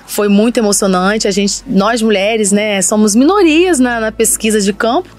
foi 0.07 0.29
muito 0.29 0.57
emocionante. 0.57 1.29
A 1.29 1.31
gente, 1.31 1.63
nós 1.67 2.01
mulheres, 2.01 2.51
né, 2.51 2.81
somos 2.81 3.15
minorias 3.15 3.79
na, 3.79 4.01
na 4.01 4.11
pesquisa 4.11 4.59
de 4.59 4.73
campo 4.73 5.11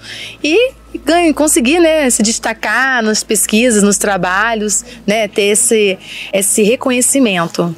e 0.42 0.72
ganho, 1.04 1.32
conseguir, 1.32 1.78
né, 1.78 2.10
se 2.10 2.24
destacar 2.24 3.00
nas 3.00 3.22
pesquisas, 3.22 3.84
nos 3.84 3.98
trabalhos, 3.98 4.84
né, 5.06 5.28
ter 5.28 5.42
esse, 5.42 5.96
esse 6.32 6.64
reconhecimento. 6.64 7.72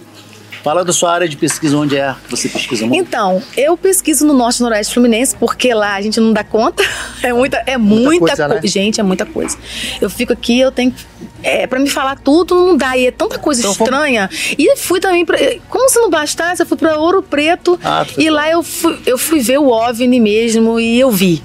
Fala 0.62 0.84
da 0.84 0.92
sua 0.92 1.12
área 1.12 1.28
de 1.28 1.36
pesquisa, 1.36 1.76
onde 1.76 1.96
é 1.96 2.14
que 2.24 2.30
você 2.30 2.48
pesquisa 2.48 2.86
muito? 2.86 3.00
Então, 3.00 3.42
eu 3.56 3.76
pesquiso 3.76 4.26
no 4.26 4.32
Norte 4.32 4.58
e 4.58 4.62
Noroeste 4.62 4.94
Fluminense, 4.94 5.36
porque 5.36 5.72
lá 5.72 5.94
a 5.94 6.02
gente 6.02 6.20
não 6.20 6.32
dá 6.32 6.44
conta. 6.44 6.82
É 7.20 7.32
muita, 7.32 7.56
é 7.66 7.76
muita, 7.76 8.10
muita 8.10 8.20
coisa, 8.20 8.48
co 8.48 8.54
né? 8.54 8.60
Gente, 8.62 9.00
é 9.00 9.02
muita 9.02 9.26
coisa. 9.26 9.58
Eu 10.00 10.08
fico 10.08 10.32
aqui, 10.32 10.60
eu 10.60 10.70
tenho 10.70 10.94
é, 11.42 11.66
para 11.66 11.78
me 11.78 11.88
falar 11.88 12.16
tudo 12.16 12.54
não 12.54 12.76
dá, 12.76 12.96
e 12.96 13.06
é 13.06 13.10
tanta 13.10 13.38
coisa 13.38 13.60
então, 13.60 13.72
estranha. 13.72 14.28
Vamos... 14.30 14.54
E 14.56 14.76
fui 14.76 15.00
também 15.00 15.24
pra, 15.24 15.36
como 15.68 15.88
se 15.88 15.98
não 15.98 16.10
bastasse, 16.10 16.62
eu 16.62 16.66
fui 16.66 16.76
para 16.76 16.96
Ouro 16.96 17.22
Preto 17.22 17.78
ah, 17.82 18.06
e 18.16 18.30
lá 18.30 18.48
eu 18.48 18.62
fui, 18.62 18.98
eu 19.04 19.18
fui 19.18 19.40
ver 19.40 19.58
o 19.58 19.68
OVNI 19.68 20.20
mesmo 20.20 20.78
e 20.78 20.98
eu 21.00 21.10
vi. 21.10 21.42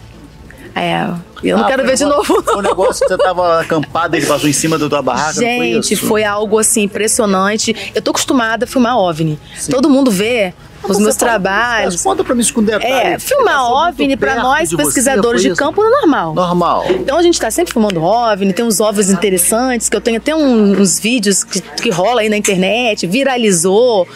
É, 0.75 1.07
eu 1.49 1.57
não 1.57 1.65
ah, 1.65 1.67
quero 1.67 1.85
ver 1.85 1.95
de 1.95 2.05
novo. 2.05 2.41
Foi 2.43 2.57
um 2.57 2.61
negócio 2.61 3.05
que 3.05 3.13
você 3.13 3.17
tava 3.17 3.61
acampada, 3.61 4.17
ele 4.17 4.25
passou 4.25 4.49
em 4.49 4.53
cima 4.53 4.77
da 4.77 4.87
tua 4.87 5.01
barraca. 5.01 5.33
Gente, 5.33 5.95
foi, 5.95 6.07
foi, 6.07 6.23
algo 6.23 6.57
assim 6.57 6.83
impressionante. 6.83 7.75
Eu 7.93 8.01
tô 8.01 8.11
acostumada 8.11 8.65
a 8.65 8.67
filmar 8.67 8.97
OVNI. 8.97 9.39
Sim. 9.57 9.71
Todo 9.71 9.89
mundo 9.89 10.09
vê 10.09 10.53
os 10.83 10.99
meus 10.99 11.15
trabalhos. 11.15 12.01
Conta 12.01 12.23
pra 12.23 12.35
mim 12.35 12.43
com 12.53 12.63
detalhe. 12.63 13.13
É, 13.13 13.19
filmar 13.19 13.71
OVNI 13.71 14.17
para 14.17 14.41
nós, 14.41 14.69
de 14.69 14.77
pesquisadores 14.77 15.41
de 15.41 15.55
campo, 15.55 15.83
é 15.83 15.89
normal. 15.89 16.33
Normal. 16.33 16.85
Então 16.89 17.17
a 17.17 17.21
gente 17.21 17.39
tá 17.39 17.49
sempre 17.49 17.73
filmando 17.73 18.01
OVNI, 18.01 18.53
tem 18.53 18.65
uns 18.65 18.79
OVNIs 18.79 19.09
interessantes, 19.09 19.89
que 19.89 19.95
eu 19.95 20.01
tenho 20.01 20.17
até 20.17 20.35
uns, 20.35 20.77
uns 20.77 20.99
vídeos 20.99 21.43
que, 21.43 21.61
que 21.61 21.89
rola 21.89 22.21
aí 22.21 22.29
na 22.29 22.37
internet, 22.37 23.07
viralizou. 23.07 24.07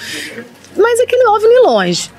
Mas 0.75 0.99
aquele 0.99 1.25
OVNI 1.27 1.59
longe. 1.65 2.17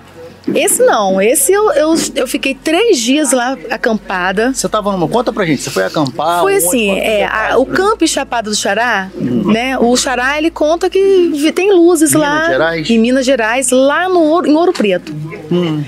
Esse 0.55 0.83
não, 0.83 1.21
esse 1.21 1.53
eu, 1.53 1.71
eu, 1.73 1.95
eu 2.15 2.27
fiquei 2.27 2.55
três 2.55 2.99
dias 2.99 3.33
lá 3.33 3.57
acampada. 3.71 4.53
Você 4.53 4.69
tava 4.69 4.93
numa. 4.93 5.09
Conta 5.09 5.33
pra 5.33 5.45
gente, 5.45 5.63
você 5.63 5.71
foi 5.71 5.85
acampar? 5.85 6.41
Foi 6.41 6.57
assim, 6.57 6.91
é, 6.99 7.27
a, 7.27 7.59
o 7.59 7.67
campo 7.67 8.07
Chapado 8.07 8.51
do 8.51 8.57
Xará, 8.57 9.11
uhum. 9.15 9.53
né? 9.53 9.79
O 9.79 9.97
Xará 9.97 10.39
ele 10.39 10.51
conta 10.51 10.89
que 10.89 11.53
tem 11.55 11.73
luzes 11.73 12.13
Minas 12.13 12.29
lá 12.29 12.47
Gerais. 12.47 12.91
em 12.91 12.99
Minas 12.99 13.27
Gerais, 13.27 13.71
lá 13.71 14.09
no 14.09 14.21
Ouro, 14.21 14.47
em 14.49 14.55
Ouro 14.55 14.73
Preto. 14.73 15.15
Hum. 15.51 15.85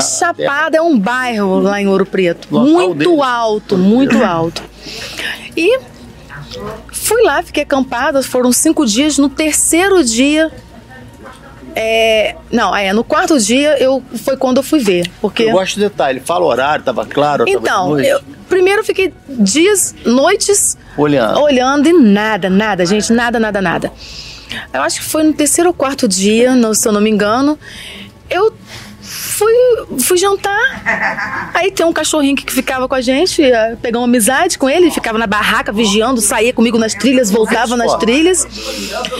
Chapada 0.00 0.76
é 0.76 0.82
um 0.82 0.98
bairro 0.98 1.60
lá 1.60 1.80
em 1.80 1.86
Ouro 1.86 2.06
Preto. 2.06 2.48
muito 2.52 3.10
deles. 3.10 3.20
alto, 3.22 3.76
muito 3.76 4.22
alto. 4.24 4.62
E 5.56 5.78
fui 6.92 7.22
lá, 7.22 7.42
fiquei 7.42 7.62
acampada, 7.62 8.22
foram 8.22 8.52
cinco 8.52 8.86
dias. 8.86 9.18
No 9.18 9.28
terceiro 9.28 10.02
dia, 10.02 10.50
é, 11.74 12.36
não, 12.50 12.74
é, 12.74 12.92
no 12.92 13.04
quarto 13.04 13.38
dia 13.38 13.76
eu, 13.82 14.02
foi 14.24 14.36
quando 14.36 14.58
eu 14.58 14.62
fui 14.62 14.80
ver. 14.80 15.10
Porque... 15.20 15.44
Eu 15.44 15.52
gosto 15.52 15.74
de 15.74 15.80
detalhe, 15.80 16.20
fala 16.20 16.44
o 16.44 16.48
horário, 16.48 16.84
tava 16.84 17.06
claro? 17.06 17.44
Então, 17.46 17.90
tava 17.90 18.02
eu, 18.02 18.20
primeiro 18.48 18.84
fiquei 18.84 19.12
dias, 19.28 19.94
noites 20.04 20.76
olhando. 20.96 21.40
olhando 21.40 21.88
e 21.88 21.92
nada, 21.92 22.50
nada, 22.50 22.84
gente, 22.84 23.12
nada, 23.12 23.38
nada, 23.38 23.60
nada. 23.60 23.92
Eu 24.72 24.82
acho 24.82 25.00
que 25.00 25.06
foi 25.06 25.22
no 25.22 25.32
terceiro 25.32 25.68
ou 25.68 25.74
quarto 25.74 26.08
dia, 26.08 26.54
não, 26.54 26.74
se 26.74 26.86
eu 26.86 26.92
não 26.92 27.00
me 27.00 27.10
engano, 27.10 27.58
eu 28.28 28.52
fui, 29.40 29.98
fui 30.00 30.16
jantar. 30.18 31.50
Aí 31.54 31.70
tem 31.70 31.86
um 31.86 31.92
cachorrinho 31.92 32.36
que 32.36 32.52
ficava 32.52 32.86
com 32.86 32.94
a 32.94 33.00
gente, 33.00 33.42
eh, 33.42 33.76
pegou 33.80 34.02
uma 34.02 34.06
amizade 34.06 34.58
com 34.58 34.68
ele, 34.68 34.90
ficava 34.90 35.18
na 35.18 35.26
barraca 35.26 35.72
vigiando, 35.72 36.20
saía 36.20 36.52
comigo 36.52 36.78
nas 36.78 36.92
trilhas, 36.94 37.30
voltava 37.30 37.76
nas 37.76 37.94
trilhas. 37.96 38.44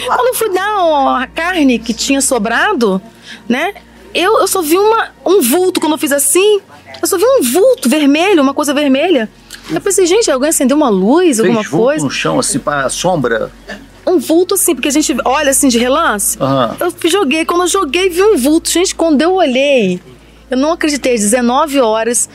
Quando 0.07 0.29
eu 0.29 0.35
fui 0.35 0.53
dar 0.53 1.23
a 1.23 1.27
carne 1.27 1.79
que 1.79 1.95
tinha 1.95 2.21
sobrado, 2.21 3.01
né? 3.49 3.73
Eu, 4.13 4.41
eu 4.41 4.49
só 4.49 4.61
vi 4.61 4.77
uma, 4.77 5.09
um 5.25 5.41
vulto 5.41 5.81
quando 5.81 5.93
eu 5.93 5.99
fiz 5.99 6.13
assim. 6.13 6.61
Eu 7.01 7.09
só 7.09 7.17
vi 7.17 7.25
um 7.25 7.43
vulto 7.43 7.89
vermelho, 7.89 8.43
uma 8.43 8.53
coisa 8.53 8.75
vermelha. 8.75 9.29
Eu 9.71 9.81
pensei, 9.81 10.05
gente, 10.05 10.31
alguém 10.31 10.51
acendeu 10.51 10.77
uma 10.77 10.89
luz, 10.89 11.39
Fez 11.39 11.41
alguma 11.41 11.65
coisa? 11.65 12.05
no 12.05 12.11
chão, 12.11 12.39
assim, 12.41 12.59
para 12.59 12.89
sombra? 12.91 13.51
Um 14.07 14.19
vulto 14.19 14.55
assim, 14.55 14.75
porque 14.75 14.89
a 14.89 14.93
gente 14.93 15.15
olha 15.25 15.51
assim 15.51 15.69
de 15.69 15.79
relance. 15.79 16.39
Uhum. 16.39 16.93
Eu 17.03 17.11
joguei, 17.11 17.45
quando 17.45 17.63
eu 17.63 17.69
joguei, 17.69 18.09
vi 18.09 18.23
um 18.23 18.37
vulto. 18.37 18.71
Gente, 18.71 18.95
quando 18.95 19.21
eu 19.23 19.35
olhei, 19.35 20.01
eu 20.51 20.57
não 20.57 20.73
acreditei, 20.73 21.15
19 21.15 21.81
horas, 21.81 22.29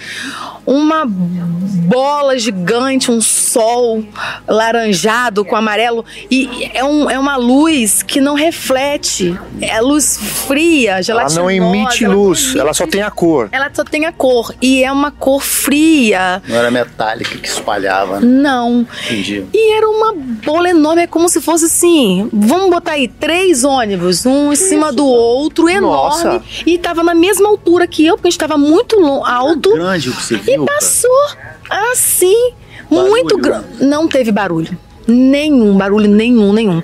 uma 0.66 1.06
bola 1.06 2.38
gigante, 2.40 3.12
um 3.12 3.22
sol 3.22 4.04
laranjado 4.48 5.46
com 5.46 5.56
amarelo 5.56 6.04
e 6.32 6.70
é, 6.74 6.84
um, 6.84 7.10
é 7.10 7.20
uma 7.20 7.36
luz 7.36 8.02
que 8.02 8.20
não 8.20 8.34
reflete, 8.34 9.38
é 9.62 9.80
luz 9.82 10.18
fria, 10.48 11.02
gelatinosa. 11.02 11.40
Ela 11.40 11.44
não 11.44 11.52
emite 11.52 12.06
ela 12.06 12.16
luz, 12.16 12.44
emite, 12.44 12.60
ela 12.60 12.74
só 12.74 12.88
tem 12.88 13.02
a 13.02 13.12
cor. 13.12 13.50
Ela 13.52 13.70
só 13.74 13.84
tem 13.84 14.06
a 14.06 14.12
cor 14.12 14.54
e 14.62 14.84
é 14.84 14.92
uma 14.92 15.12
cor 15.12 15.42
fria. 15.42 16.42
Não 16.48 16.56
era 16.56 16.72
metálica 16.72 17.38
que 17.38 17.48
espalhava. 17.48 18.20
Né? 18.20 18.28
Não. 18.28 18.88
Entendi. 19.06 19.46
E 19.54 19.74
era 19.74 19.88
uma 19.88 20.14
bola 20.44 20.70
enorme, 20.70 21.04
é 21.04 21.08
como 21.08 21.30
se 21.30 21.42
fosse 21.42 21.66
assim, 21.66 22.30
vamos 22.32 22.70
botar 22.70 22.94
aí 22.94 23.08
três 23.08 23.64
ônibus, 23.64 24.26
um 24.26 24.52
em 24.52 24.56
cima 24.56 24.92
do 24.92 25.06
outro, 25.06 25.70
enorme, 25.70 26.24
Nossa. 26.24 26.44
e 26.66 26.78
tava 26.78 27.04
na 27.04 27.14
mesma 27.14 27.50
altura 27.50 27.86
que 27.88 28.05
eu, 28.06 28.16
porque 28.16 28.28
a 28.28 28.32
gente 28.32 28.40
tava 28.40 28.58
muito 28.58 28.98
alto. 29.24 29.70
Era 29.72 29.84
grande 29.84 30.10
o 30.10 30.14
que 30.14 30.24
você 30.24 30.38
viu 30.38 30.64
e 30.64 30.66
passou 30.66 31.28
assim, 31.70 32.54
barulho. 32.90 33.10
muito 33.10 33.38
grande. 33.38 33.66
Não 33.82 34.08
teve 34.08 34.32
barulho. 34.32 34.78
Nenhum, 35.08 35.78
barulho 35.78 36.10
nenhum, 36.10 36.52
nenhum. 36.52 36.82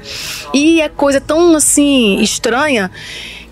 E 0.54 0.82
é 0.82 0.90
coisa 0.90 1.20
tão 1.20 1.56
assim 1.56 2.22
estranha 2.22 2.92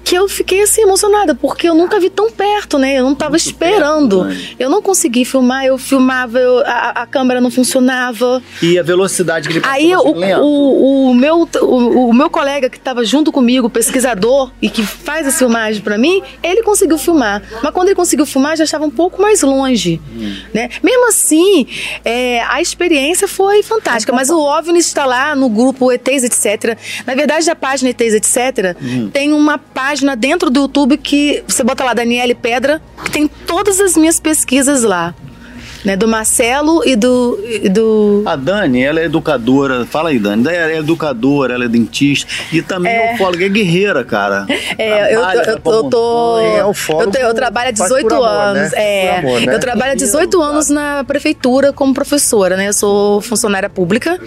que 0.10 0.16
eu 0.16 0.28
fiquei 0.28 0.64
assim 0.64 0.82
emocionada, 0.82 1.36
porque 1.36 1.70
eu 1.70 1.76
nunca 1.76 2.00
vi 2.00 2.10
tão 2.10 2.32
perto, 2.32 2.80
né? 2.80 2.96
Eu 2.98 3.04
não 3.04 3.14
estava 3.14 3.38
esperando. 3.38 4.26
Perto, 4.26 4.56
eu 4.58 4.68
não 4.68 4.82
consegui 4.82 5.24
filmar, 5.24 5.66
eu 5.66 5.78
filmava, 5.78 6.40
eu, 6.40 6.66
a, 6.66 7.04
a, 7.04 7.06
câmera 7.06 7.40
não 7.40 7.52
funcionava. 7.52 8.42
E 8.60 8.80
a 8.80 8.82
velocidade 8.82 9.48
que 9.48 9.54
ele 9.54 9.62
passou, 9.62 9.76
Aí 9.76 9.96
o, 9.96 10.00
o, 10.00 11.12
o, 11.12 11.14
meu, 11.14 11.48
o, 11.62 12.10
o 12.10 12.12
meu 12.14 12.28
colega 12.28 12.72
que 12.72 12.78
estava 12.78 13.06
junto 13.06 13.32
comigo, 13.32 13.70
pesquisador, 13.70 14.50
e 14.60 14.68
que 14.68 14.82
faz 14.82 15.28
a 15.28 15.32
filmagem 15.32 15.80
para 15.80 15.96
mim, 15.96 16.24
ele 16.42 16.64
conseguiu 16.64 16.98
filmar. 16.98 17.44
Mas 17.62 17.72
quando 17.72 17.90
ele 17.90 17.96
conseguiu 17.96 18.26
filmar, 18.26 18.58
já 18.58 18.64
estava 18.64 18.86
um 18.86 18.90
pouco 18.90 19.22
mais 19.22 19.44
longe. 19.44 20.02
Hum. 20.12 20.38
Né? 20.52 20.72
Mesmo 20.82 21.08
assim, 21.08 21.68
é, 22.04 22.42
a 22.46 22.60
experiência 22.60 23.28
foi 23.28 23.62
fantástica, 23.62 24.12
mas 24.12 24.32
o 24.32 24.40
OVNI 24.40 24.80
está 24.80 25.06
lá 25.06 25.36
no 25.36 25.50
grupo 25.50 25.92
ETs, 25.92 26.24
etc. 26.24 26.76
Na 27.06 27.14
verdade, 27.14 27.48
a 27.48 27.56
página 27.56 27.92
ETs, 27.92 28.16
etc., 28.16 28.76
hum. 28.82 29.12
tem 29.14 29.32
uma 29.32 29.60
página 29.60 29.99
dentro 30.16 30.50
do 30.50 30.62
YouTube 30.62 30.98
que 30.98 31.44
você 31.48 31.64
bota 31.64 31.84
lá 31.84 31.94
Daniele 31.94 32.36
Pedra, 32.36 32.82
que 33.04 33.12
tem 33.12 33.28
todas 33.28 33.80
as 33.80 33.96
minhas 33.96 34.20
pesquisas 34.20 34.84
lá. 34.84 35.14
Né, 35.86 35.96
do 35.96 36.10
Marcelo 36.10 36.86
e 36.86 36.94
do, 36.94 37.40
e 37.46 37.70
do. 37.70 38.22
A 38.26 38.36
Dani, 38.36 38.84
ela 38.84 39.00
é 39.00 39.06
educadora. 39.06 39.86
Fala 39.86 40.10
aí, 40.10 40.20
Dani. 40.20 40.46
Ela 40.46 40.72
é 40.74 40.78
educadora, 40.80 41.54
ela 41.54 41.64
é 41.64 41.70
dentista. 41.70 42.30
E 42.52 42.62
também 42.62 42.92
é, 42.92 43.12
é 43.12 43.16
ufóloga, 43.16 43.46
é 43.46 43.50
guerreira, 43.50 44.04
cara. 44.04 44.46
É, 44.78 45.16
eu, 45.16 45.22
eu, 45.22 45.42
eu, 45.42 45.62
eu 45.72 45.84
tô. 45.86 46.40
É, 46.40 46.60
eu, 46.60 46.74
eu 47.22 47.34
trabalho 47.34 47.70
há 47.70 47.72
18 47.72 48.14
amor, 48.14 48.28
anos. 48.28 48.72
Né? 48.72 49.06
É, 49.06 49.20
amor, 49.20 49.42
né? 49.42 49.56
Eu 49.56 49.60
trabalho 49.60 49.92
há 49.94 49.96
18 49.96 50.42
anos 50.42 50.70
na 50.70 51.04
prefeitura 51.06 51.72
como 51.72 51.94
professora, 51.94 52.58
né? 52.58 52.68
Eu 52.68 52.74
sou 52.74 53.22
funcionária 53.22 53.70
pública, 53.70 54.20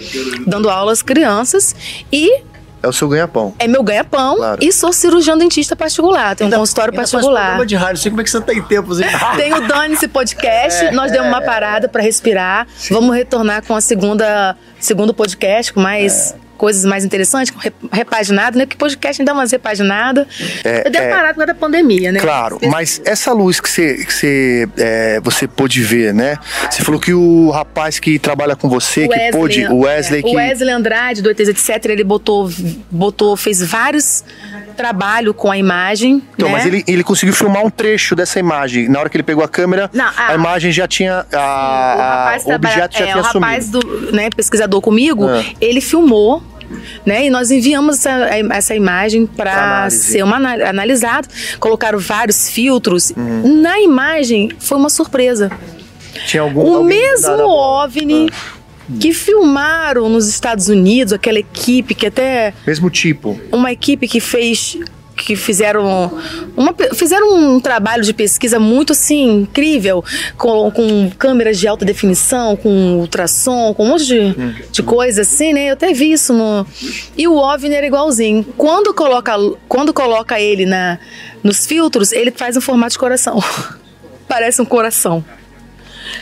dando 0.47 0.69
aula 0.69 0.91
às 0.91 1.03
crianças. 1.03 1.75
E 2.11 2.41
é 2.83 2.87
o 2.87 2.93
seu 2.93 3.07
ganha-pão. 3.07 3.55
É 3.57 3.67
meu 3.67 3.81
ganha-pão 3.81 4.35
claro. 4.35 4.63
e 4.63 4.71
sou 4.71 4.91
cirurgião 4.91 5.37
dentista 5.37 5.73
particular. 5.73 6.35
Tenho 6.35 6.49
um 6.49 6.53
consultório 6.53 6.91
ainda 6.91 7.01
particular. 7.01 7.55
Faz 7.55 7.67
de 7.67 7.75
rádio, 7.75 8.01
sei 8.01 8.11
como 8.11 8.21
é 8.21 8.23
que 8.25 8.29
você 8.29 8.41
tem 8.41 8.61
tempo. 8.61 8.93
Tem 9.37 9.53
o 9.53 9.67
Dane 9.67 9.93
esse 9.93 10.07
podcast. 10.09 10.85
É, 10.85 10.91
Nós 10.91 11.09
é, 11.09 11.15
demos 11.15 11.29
uma 11.29 11.41
parada 11.41 11.87
para 11.87 12.03
respirar. 12.03 12.67
Sim. 12.75 12.93
Vamos 12.93 13.15
retornar 13.15 13.65
com 13.65 13.73
a 13.73 13.81
segunda 13.81 14.57
segundo 14.79 15.13
podcast 15.13 15.71
com 15.71 15.79
mais 15.79 16.33
é 16.33 16.42
coisas 16.63 16.85
mais 16.85 17.03
interessantes, 17.03 17.53
repaginado, 17.91 18.57
né? 18.57 18.65
Porque 18.65 18.77
podcast 18.77 19.21
ainda 19.21 19.33
dá 19.33 19.37
umas 19.37 19.51
repaginadas. 19.51 20.25
É, 20.63 20.87
eu 20.87 20.91
dei 20.91 21.01
é, 21.01 21.09
parado 21.09 21.33
por 21.33 21.39
causa 21.39 21.47
da 21.47 21.59
pandemia, 21.59 22.09
né? 22.09 22.21
Claro, 22.21 22.57
mas 22.71 23.01
essa 23.03 23.33
luz 23.33 23.59
que 23.59 23.69
você, 23.69 23.95
que 23.95 24.13
você, 24.13 24.69
é, 24.77 25.19
você 25.19 25.45
pôde 25.45 25.81
ver, 25.81 26.13
né? 26.13 26.37
Você 26.71 26.81
falou 26.81 27.01
que 27.01 27.13
o 27.13 27.49
rapaz 27.49 27.99
que 27.99 28.17
trabalha 28.17 28.55
com 28.55 28.69
você, 28.69 29.09
que 29.09 29.31
pôde, 29.33 29.67
o 29.67 29.79
Wesley 29.79 30.21
é, 30.21 30.23
que... 30.23 30.29
O 30.29 30.35
Wesley 30.35 30.73
Andrade, 30.73 31.21
do 31.21 31.29
ETZ, 31.31 31.49
etc., 31.49 31.83
ele 31.89 32.03
botou, 32.05 32.49
botou, 32.89 33.35
fez 33.35 33.61
vários 33.61 34.23
trabalho 34.73 35.33
com 35.33 35.51
a 35.51 35.57
imagem. 35.57 36.21
Então, 36.33 36.47
né? 36.47 36.55
mas 36.55 36.65
ele, 36.65 36.83
ele 36.87 37.03
conseguiu 37.03 37.35
filmar 37.35 37.63
um 37.63 37.69
trecho 37.69 38.15
dessa 38.15 38.39
imagem. 38.39 38.89
Na 38.89 38.99
hora 38.99 39.09
que 39.09 39.15
ele 39.15 39.23
pegou 39.23 39.43
a 39.43 39.47
câmera, 39.47 39.89
Não, 39.93 40.05
a, 40.05 40.29
a, 40.29 40.33
imagem 40.33 40.71
já 40.71 40.87
tinha. 40.87 41.25
A, 41.31 42.37
o, 42.43 42.49
o 42.49 42.55
objeto 42.55 42.97
já 42.97 43.03
é, 43.03 43.11
tinha 43.11 43.17
o 43.17 43.21
rapaz 43.21 43.69
do 43.69 44.11
né, 44.11 44.29
pesquisador 44.29 44.81
comigo, 44.81 45.29
é. 45.29 45.45
ele 45.61 45.79
filmou 45.79 46.41
né? 47.05 47.25
E 47.25 47.29
nós 47.29 47.51
enviamos 47.51 48.05
essa, 48.05 48.29
essa 48.51 48.75
imagem 48.75 49.25
para 49.25 49.89
ser 49.89 50.23
uma 50.23 50.37
analisada. 50.37 51.27
Colocaram 51.59 51.99
vários 51.99 52.49
filtros. 52.49 53.11
Uhum. 53.15 53.61
Na 53.61 53.79
imagem 53.79 54.49
foi 54.59 54.77
uma 54.77 54.89
surpresa. 54.89 55.51
Tinha 56.27 56.43
algum 56.43 56.79
o 56.79 56.83
mesmo 56.83 57.43
OVNI 57.43 58.29
ah. 58.31 58.93
que 58.99 59.13
filmaram 59.13 60.07
nos 60.09 60.27
Estados 60.27 60.67
Unidos, 60.67 61.13
aquela 61.13 61.39
equipe 61.39 61.95
que 61.95 62.05
até 62.05 62.53
mesmo 62.65 62.89
tipo, 62.89 63.39
uma 63.51 63.71
equipe 63.71 64.07
que 64.07 64.19
fez 64.19 64.77
que 65.23 65.35
fizeram 65.35 66.11
uma, 66.55 66.73
fizeram 66.93 67.35
um 67.35 67.59
trabalho 67.59 68.03
de 68.03 68.13
pesquisa 68.13 68.59
muito 68.59 68.93
assim 68.93 69.41
incrível 69.41 70.03
com, 70.37 70.69
com 70.71 71.09
câmeras 71.17 71.59
de 71.59 71.67
alta 71.67 71.85
definição, 71.85 72.55
com 72.55 72.97
ultrassom, 72.99 73.73
com 73.73 73.85
um 73.85 73.89
monte 73.89 74.05
de, 74.05 74.33
de 74.71 74.83
coisa 74.83 75.21
assim, 75.21 75.53
né? 75.53 75.69
Eu 75.69 75.73
até 75.73 75.93
vi 75.93 76.11
isso 76.11 76.33
no 76.33 76.65
e 77.17 77.27
o 77.27 77.35
OVNI 77.35 77.75
era 77.75 77.87
igualzinho. 77.87 78.43
Quando 78.57 78.93
coloca 78.93 79.33
quando 79.67 79.93
coloca 79.93 80.39
ele 80.39 80.65
na 80.65 80.99
nos 81.43 81.65
filtros, 81.65 82.11
ele 82.11 82.31
faz 82.31 82.55
um 82.55 82.61
formato 82.61 82.93
de 82.93 82.99
coração. 82.99 83.41
Parece 84.27 84.61
um 84.61 84.65
coração. 84.65 85.23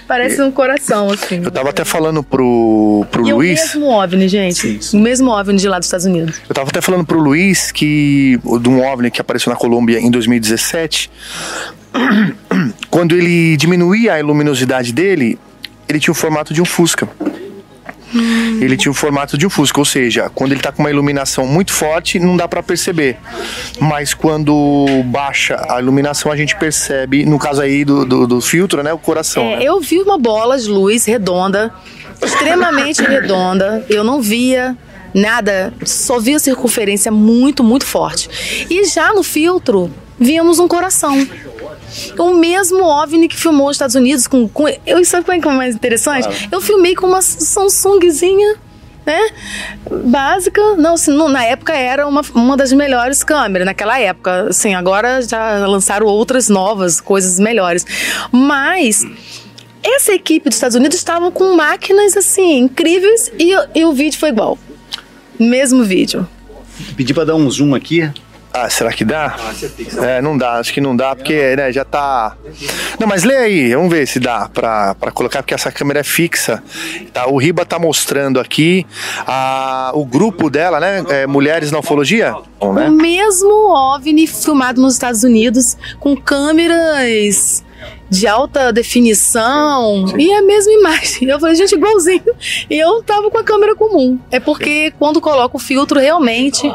Parece 0.07 0.41
um 0.41 0.51
coração, 0.51 1.09
assim. 1.09 1.41
Eu 1.43 1.51
tava 1.51 1.69
até 1.69 1.83
falando 1.85 2.23
pro, 2.23 3.05
pro 3.11 3.27
e 3.27 3.33
Luiz. 3.33 3.59
o 3.59 3.79
mesmo 3.79 3.87
OVNI, 3.89 4.27
gente. 4.27 4.83
Sim, 4.83 4.97
O 4.97 5.01
mesmo 5.01 5.31
OVNI 5.31 5.57
de 5.57 5.67
lá 5.67 5.79
dos 5.79 5.87
Estados 5.87 6.05
Unidos. 6.05 6.35
Eu 6.47 6.55
tava 6.55 6.69
até 6.69 6.81
falando 6.81 7.05
pro 7.05 7.19
Luiz 7.19 7.71
que. 7.71 8.39
de 8.61 8.69
um 8.69 8.81
OVNI 8.83 9.11
que 9.11 9.21
apareceu 9.21 9.49
na 9.51 9.55
Colômbia 9.55 9.99
em 9.99 10.11
2017. 10.11 11.09
Quando 12.89 13.15
ele 13.15 13.57
diminuía 13.57 14.17
a 14.17 14.21
luminosidade 14.21 14.93
dele, 14.93 15.37
ele 15.87 15.99
tinha 15.99 16.11
o 16.11 16.15
formato 16.15 16.53
de 16.53 16.61
um 16.61 16.65
Fusca. 16.65 17.07
Hum. 18.13 18.59
Ele 18.61 18.75
tinha 18.75 18.91
o 18.91 18.95
formato 18.95 19.37
de 19.37 19.45
um 19.45 19.49
Fusca, 19.49 19.79
ou 19.79 19.85
seja, 19.85 20.29
quando 20.29 20.51
ele 20.51 20.59
está 20.59 20.71
com 20.71 20.81
uma 20.81 20.89
iluminação 20.89 21.45
muito 21.45 21.71
forte, 21.71 22.19
não 22.19 22.35
dá 22.35 22.47
para 22.47 22.61
perceber. 22.61 23.17
Mas 23.79 24.13
quando 24.13 24.85
baixa 25.05 25.65
a 25.69 25.79
iluminação, 25.79 26.31
a 26.31 26.35
gente 26.35 26.55
percebe, 26.57 27.25
no 27.25 27.39
caso 27.39 27.61
aí 27.61 27.85
do, 27.85 28.05
do, 28.05 28.27
do 28.27 28.41
filtro, 28.41 28.83
né, 28.83 28.93
o 28.93 28.97
coração. 28.97 29.43
É, 29.43 29.57
né? 29.57 29.63
Eu 29.63 29.79
vi 29.79 30.01
uma 30.01 30.17
bola 30.17 30.57
de 30.57 30.67
luz 30.67 31.05
redonda, 31.05 31.73
extremamente 32.23 33.01
redonda. 33.03 33.85
Eu 33.89 34.03
não 34.03 34.21
via 34.21 34.77
nada, 35.13 35.73
só 35.85 36.19
via 36.19 36.39
circunferência 36.39 37.11
muito, 37.11 37.63
muito 37.63 37.85
forte. 37.85 38.65
E 38.69 38.85
já 38.85 39.13
no 39.13 39.23
filtro, 39.23 39.91
víamos 40.21 40.59
um 40.59 40.67
coração. 40.67 41.27
O 42.17 42.35
mesmo 42.35 42.83
OVNI 42.83 43.27
que 43.27 43.35
filmou 43.35 43.67
os 43.67 43.75
Estados 43.75 43.95
Unidos 43.95 44.27
com. 44.27 44.47
com 44.47 44.67
eu 44.85 45.03
sabe 45.03 45.25
como 45.25 45.37
é 45.37 45.41
que 45.41 45.47
é 45.47 45.51
mais 45.51 45.75
interessante? 45.75 46.47
Eu 46.51 46.61
filmei 46.61 46.95
com 46.95 47.07
uma 47.07 47.21
Samsungzinha 47.21 48.55
né? 49.03 49.19
Básica, 50.05 50.75
não, 50.75 50.93
assim, 50.93 51.11
não, 51.11 51.27
na 51.27 51.43
época 51.43 51.73
era 51.73 52.07
uma, 52.07 52.21
uma 52.35 52.55
das 52.55 52.71
melhores 52.71 53.23
câmeras, 53.23 53.65
naquela 53.65 53.99
época, 53.99 54.49
assim, 54.49 54.75
agora 54.75 55.23
já 55.23 55.65
lançaram 55.65 56.05
outras 56.05 56.49
novas, 56.49 57.01
coisas 57.01 57.39
melhores, 57.39 57.83
mas 58.31 59.03
essa 59.81 60.13
equipe 60.13 60.47
dos 60.47 60.55
Estados 60.55 60.75
Unidos 60.75 60.97
estava 60.97 61.31
com 61.31 61.55
máquinas, 61.55 62.15
assim, 62.15 62.59
incríveis 62.59 63.31
e, 63.39 63.53
e 63.73 63.83
o 63.85 63.91
vídeo 63.91 64.19
foi 64.19 64.29
igual, 64.29 64.55
mesmo 65.39 65.83
vídeo. 65.83 66.27
Pedi 66.95 67.11
para 67.11 67.25
dar 67.25 67.35
um 67.35 67.49
zoom 67.49 67.73
aqui, 67.73 68.07
ah, 68.53 68.69
será 68.69 68.91
que 68.91 69.05
dá? 69.05 69.35
É, 70.01 70.21
não 70.21 70.37
dá, 70.37 70.59
acho 70.59 70.73
que 70.73 70.81
não 70.81 70.95
dá, 70.95 71.15
porque 71.15 71.55
né, 71.55 71.71
já 71.71 71.85
tá. 71.85 72.35
Não, 72.99 73.07
mas 73.07 73.23
lê 73.23 73.35
aí, 73.35 73.73
vamos 73.73 73.89
ver 73.91 74.05
se 74.05 74.19
dá 74.19 74.49
pra, 74.49 74.93
pra 74.95 75.11
colocar, 75.11 75.41
porque 75.41 75.53
essa 75.53 75.71
câmera 75.71 76.01
é 76.01 76.03
fixa. 76.03 76.61
Tá, 77.13 77.27
o 77.27 77.37
Riba 77.37 77.65
tá 77.65 77.79
mostrando 77.79 78.39
aqui 78.39 78.85
a, 79.25 79.91
o 79.93 80.05
grupo 80.05 80.49
dela, 80.49 80.79
né? 80.79 81.03
É, 81.09 81.27
Mulheres 81.27 81.71
na 81.71 81.79
Ufologia? 81.79 82.35
Bom, 82.59 82.73
né? 82.73 82.89
O 82.89 82.91
mesmo 82.91 83.73
OVNI 83.73 84.27
filmado 84.27 84.81
nos 84.81 84.93
Estados 84.93 85.23
Unidos, 85.23 85.77
com 85.99 86.15
câmeras 86.15 87.63
de 88.09 88.27
alta 88.27 88.73
definição 88.73 90.07
Sim. 90.07 90.17
e 90.17 90.33
a 90.33 90.41
mesma 90.41 90.73
imagem. 90.73 91.29
Eu 91.29 91.39
falei, 91.39 91.55
gente, 91.55 91.73
igualzinho. 91.73 92.35
E 92.69 92.77
eu 92.77 93.01
tava 93.03 93.31
com 93.31 93.37
a 93.37 93.43
câmera 93.43 93.75
comum. 93.75 94.19
É 94.29 94.39
porque 94.39 94.93
quando 94.99 95.21
coloca 95.21 95.55
o 95.55 95.59
filtro, 95.59 95.99
realmente 95.99 96.69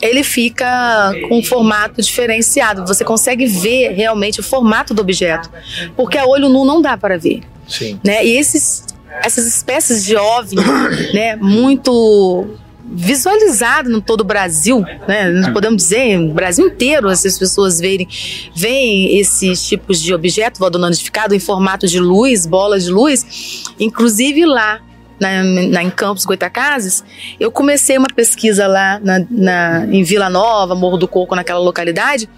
ele 0.00 0.22
fica 0.22 1.12
com 1.28 1.38
um 1.38 1.42
formato 1.42 2.00
diferenciado. 2.00 2.86
Você 2.86 3.04
consegue 3.04 3.46
ver 3.46 3.92
realmente 3.92 4.40
o 4.40 4.42
formato 4.42 4.94
do 4.94 5.02
objeto, 5.02 5.50
porque 5.96 6.18
a 6.18 6.26
olho 6.26 6.48
nu 6.48 6.64
não 6.64 6.80
dá 6.80 6.96
para 6.96 7.18
ver. 7.18 7.42
Sim. 7.66 8.00
Né? 8.04 8.24
E 8.24 8.36
esses, 8.36 8.84
essas 9.22 9.46
espécies 9.46 10.04
de 10.04 10.16
OVNI, 10.16 10.62
né, 11.12 11.36
muito 11.36 12.46
visualizado 12.90 13.90
no 13.90 14.00
todo 14.00 14.22
o 14.22 14.24
Brasil, 14.24 14.80
né? 15.06 15.50
Podemos 15.52 15.82
dizer, 15.82 16.18
no 16.18 16.32
Brasil 16.32 16.66
inteiro, 16.66 17.10
essas 17.10 17.38
pessoas 17.38 17.78
verem, 17.78 18.08
veem 18.54 19.18
esses 19.18 19.66
tipos 19.68 20.00
de 20.00 20.14
objeto 20.14 20.58
voador 20.58 20.80
não 20.80 20.88
identificado 20.88 21.34
em 21.34 21.38
formato 21.38 21.86
de 21.86 22.00
luz, 22.00 22.46
bola 22.46 22.78
de 22.78 22.90
luz, 22.90 23.62
inclusive 23.78 24.46
lá 24.46 24.80
na, 25.20 25.42
na, 25.42 25.82
em 25.82 25.90
Campos 25.90 26.24
Goitacazes, 26.24 27.04
eu 27.38 27.50
comecei 27.50 27.96
uma 27.98 28.08
pesquisa 28.08 28.66
lá 28.66 29.00
na, 29.02 29.24
na, 29.30 29.86
em 29.86 30.02
Vila 30.02 30.28
Nova, 30.28 30.74
Morro 30.74 30.96
do 30.96 31.08
Coco, 31.08 31.34
naquela 31.34 31.60
localidade, 31.60 32.28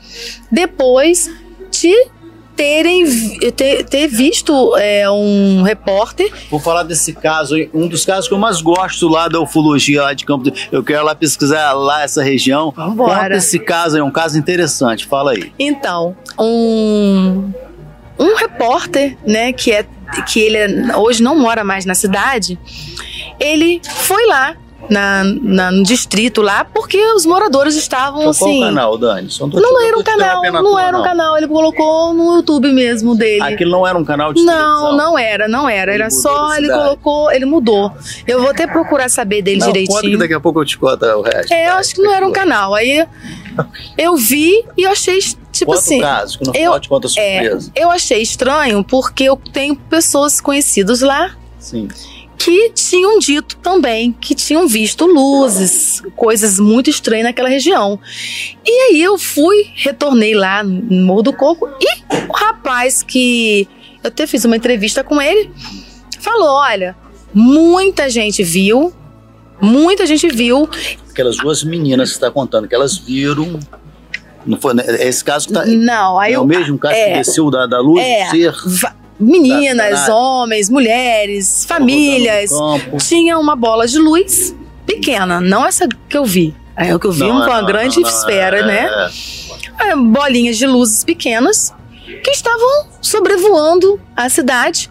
depois 0.50 1.31
de 1.70 1.94
terem 2.57 3.39
ter, 3.52 3.84
ter 3.84 4.07
visto 4.07 4.76
é, 4.76 5.10
um 5.10 5.62
repórter. 5.62 6.31
Vou 6.50 6.60
falar 6.60 6.83
desse 6.83 7.15
caso, 7.15 7.57
um 7.73 7.89
dos 7.89 8.05
casos 8.05 8.28
que 8.28 8.34
eu 8.34 8.39
mais 8.39 8.60
gosto 8.60 9.09
lá 9.09 9.28
da 9.28 9.41
ufologia 9.41 10.02
lá 10.02 10.12
de 10.12 10.26
Campos. 10.26 10.68
Eu 10.70 10.84
quero 10.84 11.02
lá 11.02 11.15
pesquisar 11.15 11.73
lá 11.73 12.02
essa 12.02 12.23
região. 12.23 12.70
Vambora. 12.76 13.23
Conta 13.23 13.36
esse 13.36 13.59
caso, 13.59 13.97
é 13.97 14.02
um 14.02 14.10
caso 14.10 14.39
interessante. 14.39 15.07
Fala 15.07 15.33
aí. 15.33 15.50
Então, 15.59 16.15
um 16.39 17.50
um 18.20 18.34
repórter, 18.36 19.17
né, 19.26 19.50
que 19.50 19.73
é 19.73 19.86
que 20.26 20.40
ele 20.40 20.92
hoje 20.94 21.22
não 21.22 21.36
mora 21.36 21.64
mais 21.64 21.84
na 21.84 21.94
cidade, 21.94 22.58
ele 23.39 23.80
foi 23.84 24.26
lá 24.26 24.56
na, 24.90 25.22
na, 25.24 25.70
no 25.70 25.82
distrito 25.84 26.42
lá, 26.42 26.64
porque 26.64 26.98
os 27.12 27.24
moradores 27.24 27.76
estavam 27.76 28.20
então, 28.20 28.30
assim. 28.30 28.58
Qual 28.58 28.68
canal, 28.68 28.98
Dani? 28.98 29.28
Não, 29.39 29.48
não 29.48 29.86
era 29.86 29.98
um 29.98 30.02
canal, 30.02 30.42
não 30.42 30.78
era 30.78 30.98
um 30.98 31.02
canal, 31.02 31.39
ele 31.39 31.47
colocou 31.47 32.12
no 32.12 32.36
YouTube 32.36 32.72
mesmo 32.72 33.14
dele. 33.14 33.42
Aquilo 33.42 33.70
não 33.70 33.86
era 33.86 33.97
um 33.97 34.05
canal 34.05 34.32
de 34.32 34.42
Não, 34.42 34.97
não 34.97 35.18
era, 35.18 35.47
não 35.47 35.68
era. 35.68 35.94
Ele 35.94 36.02
era 36.02 36.10
só, 36.10 36.56
ele 36.56 36.68
colocou, 36.68 37.30
ele 37.30 37.44
mudou. 37.44 37.92
Eu 38.26 38.40
vou 38.40 38.50
até 38.50 38.66
procurar 38.66 39.08
saber 39.08 39.42
dele 39.42 39.60
não, 39.60 39.66
direitinho. 39.68 39.97
Conta 39.97 40.10
que 40.10 40.16
daqui 40.16 40.34
a 40.34 40.40
pouco 40.40 40.60
eu 40.60 40.64
te 40.64 40.76
conto 40.76 41.06
o 41.06 41.22
resto. 41.22 41.52
É, 41.52 41.68
eu 41.68 41.74
acho 41.74 41.94
que 41.94 42.02
não 42.02 42.12
era 42.12 42.26
um 42.26 42.32
canal. 42.32 42.74
Aí 42.74 43.06
eu 43.96 44.16
vi 44.16 44.64
e 44.76 44.86
achei 44.86 45.18
tipo 45.52 45.72
Conta 45.72 45.78
assim. 45.78 46.00
Caso, 46.00 46.38
que 46.38 46.46
no 46.46 46.50
eu, 46.50 46.54
final 46.54 46.80
te 46.80 46.88
conta 46.88 47.06
a 47.06 47.10
surpresa. 47.10 47.72
É, 47.74 47.82
eu 47.82 47.90
achei 47.90 48.22
estranho 48.22 48.84
porque 48.84 49.24
eu 49.24 49.36
tenho 49.36 49.76
pessoas 49.76 50.40
conhecidas 50.40 51.00
lá. 51.00 51.36
Sim 51.58 51.88
que 52.42 52.70
tinham 52.70 53.18
dito 53.18 53.58
também 53.58 54.12
que 54.18 54.34
tinham 54.34 54.66
visto 54.66 55.04
luzes, 55.04 56.02
coisas 56.16 56.58
muito 56.58 56.88
estranhas 56.88 57.24
naquela 57.24 57.50
região. 57.50 58.00
E 58.64 58.70
aí 58.70 59.02
eu 59.02 59.18
fui, 59.18 59.70
retornei 59.74 60.34
lá 60.34 60.64
no 60.64 61.04
Morro 61.04 61.22
do 61.22 61.32
Coco 61.34 61.68
e 61.78 62.26
o 62.30 62.32
rapaz 62.32 63.02
que 63.02 63.68
eu 64.02 64.08
até 64.08 64.26
fiz 64.26 64.46
uma 64.46 64.56
entrevista 64.56 65.04
com 65.04 65.20
ele 65.20 65.50
falou: 66.18 66.56
olha, 66.56 66.96
muita 67.34 68.08
gente 68.08 68.42
viu, 68.42 68.90
muita 69.60 70.06
gente 70.06 70.28
viu. 70.28 70.68
Aquelas 71.10 71.36
duas 71.36 71.62
meninas 71.62 72.10
que 72.10 72.14
você 72.14 72.24
está 72.24 72.30
contando, 72.30 72.68
que 72.68 72.74
elas 72.74 72.97
viram. 72.97 73.58
Não 74.47 74.58
foi 74.58 74.74
né? 74.74 74.84
é 74.86 75.08
esse 75.08 75.22
caso 75.22 75.48
que 75.48 75.55
tá. 75.55 75.66
Não, 75.66 76.18
aí 76.18 76.32
é 76.32 76.39
o 76.39 76.44
mesmo 76.44 76.78
caso 76.78 76.94
é, 76.94 77.10
que 77.10 77.18
desceu 77.18 77.50
da, 77.50 77.66
da 77.66 77.78
luz, 77.80 78.02
é, 78.02 78.30
ser 78.30 78.55
meninas, 79.18 80.08
homens, 80.08 80.70
mulheres, 80.70 81.64
famílias. 81.66 82.50
Tinha 83.06 83.39
uma 83.39 83.55
bola 83.55 83.86
de 83.86 83.98
luz 83.98 84.55
pequena, 84.86 85.40
não 85.40 85.66
essa 85.66 85.86
que 86.08 86.16
eu 86.16 86.24
vi. 86.24 86.55
É 86.76 86.94
o 86.94 86.98
que 86.98 87.06
eu 87.06 87.12
vi, 87.12 87.20
não, 87.20 87.42
uma 87.42 87.60
não, 87.60 87.66
grande 87.66 88.00
não, 88.00 88.08
esfera, 88.08 88.64
né? 88.64 88.89
É. 89.80 89.97
Bolinhas 89.97 90.56
de 90.56 90.66
luzes 90.66 91.05
pequenas 91.05 91.74
que 92.24 92.30
estavam 92.30 92.89
sobrevoando 93.02 94.00
a 94.16 94.28
cidade 94.28 94.90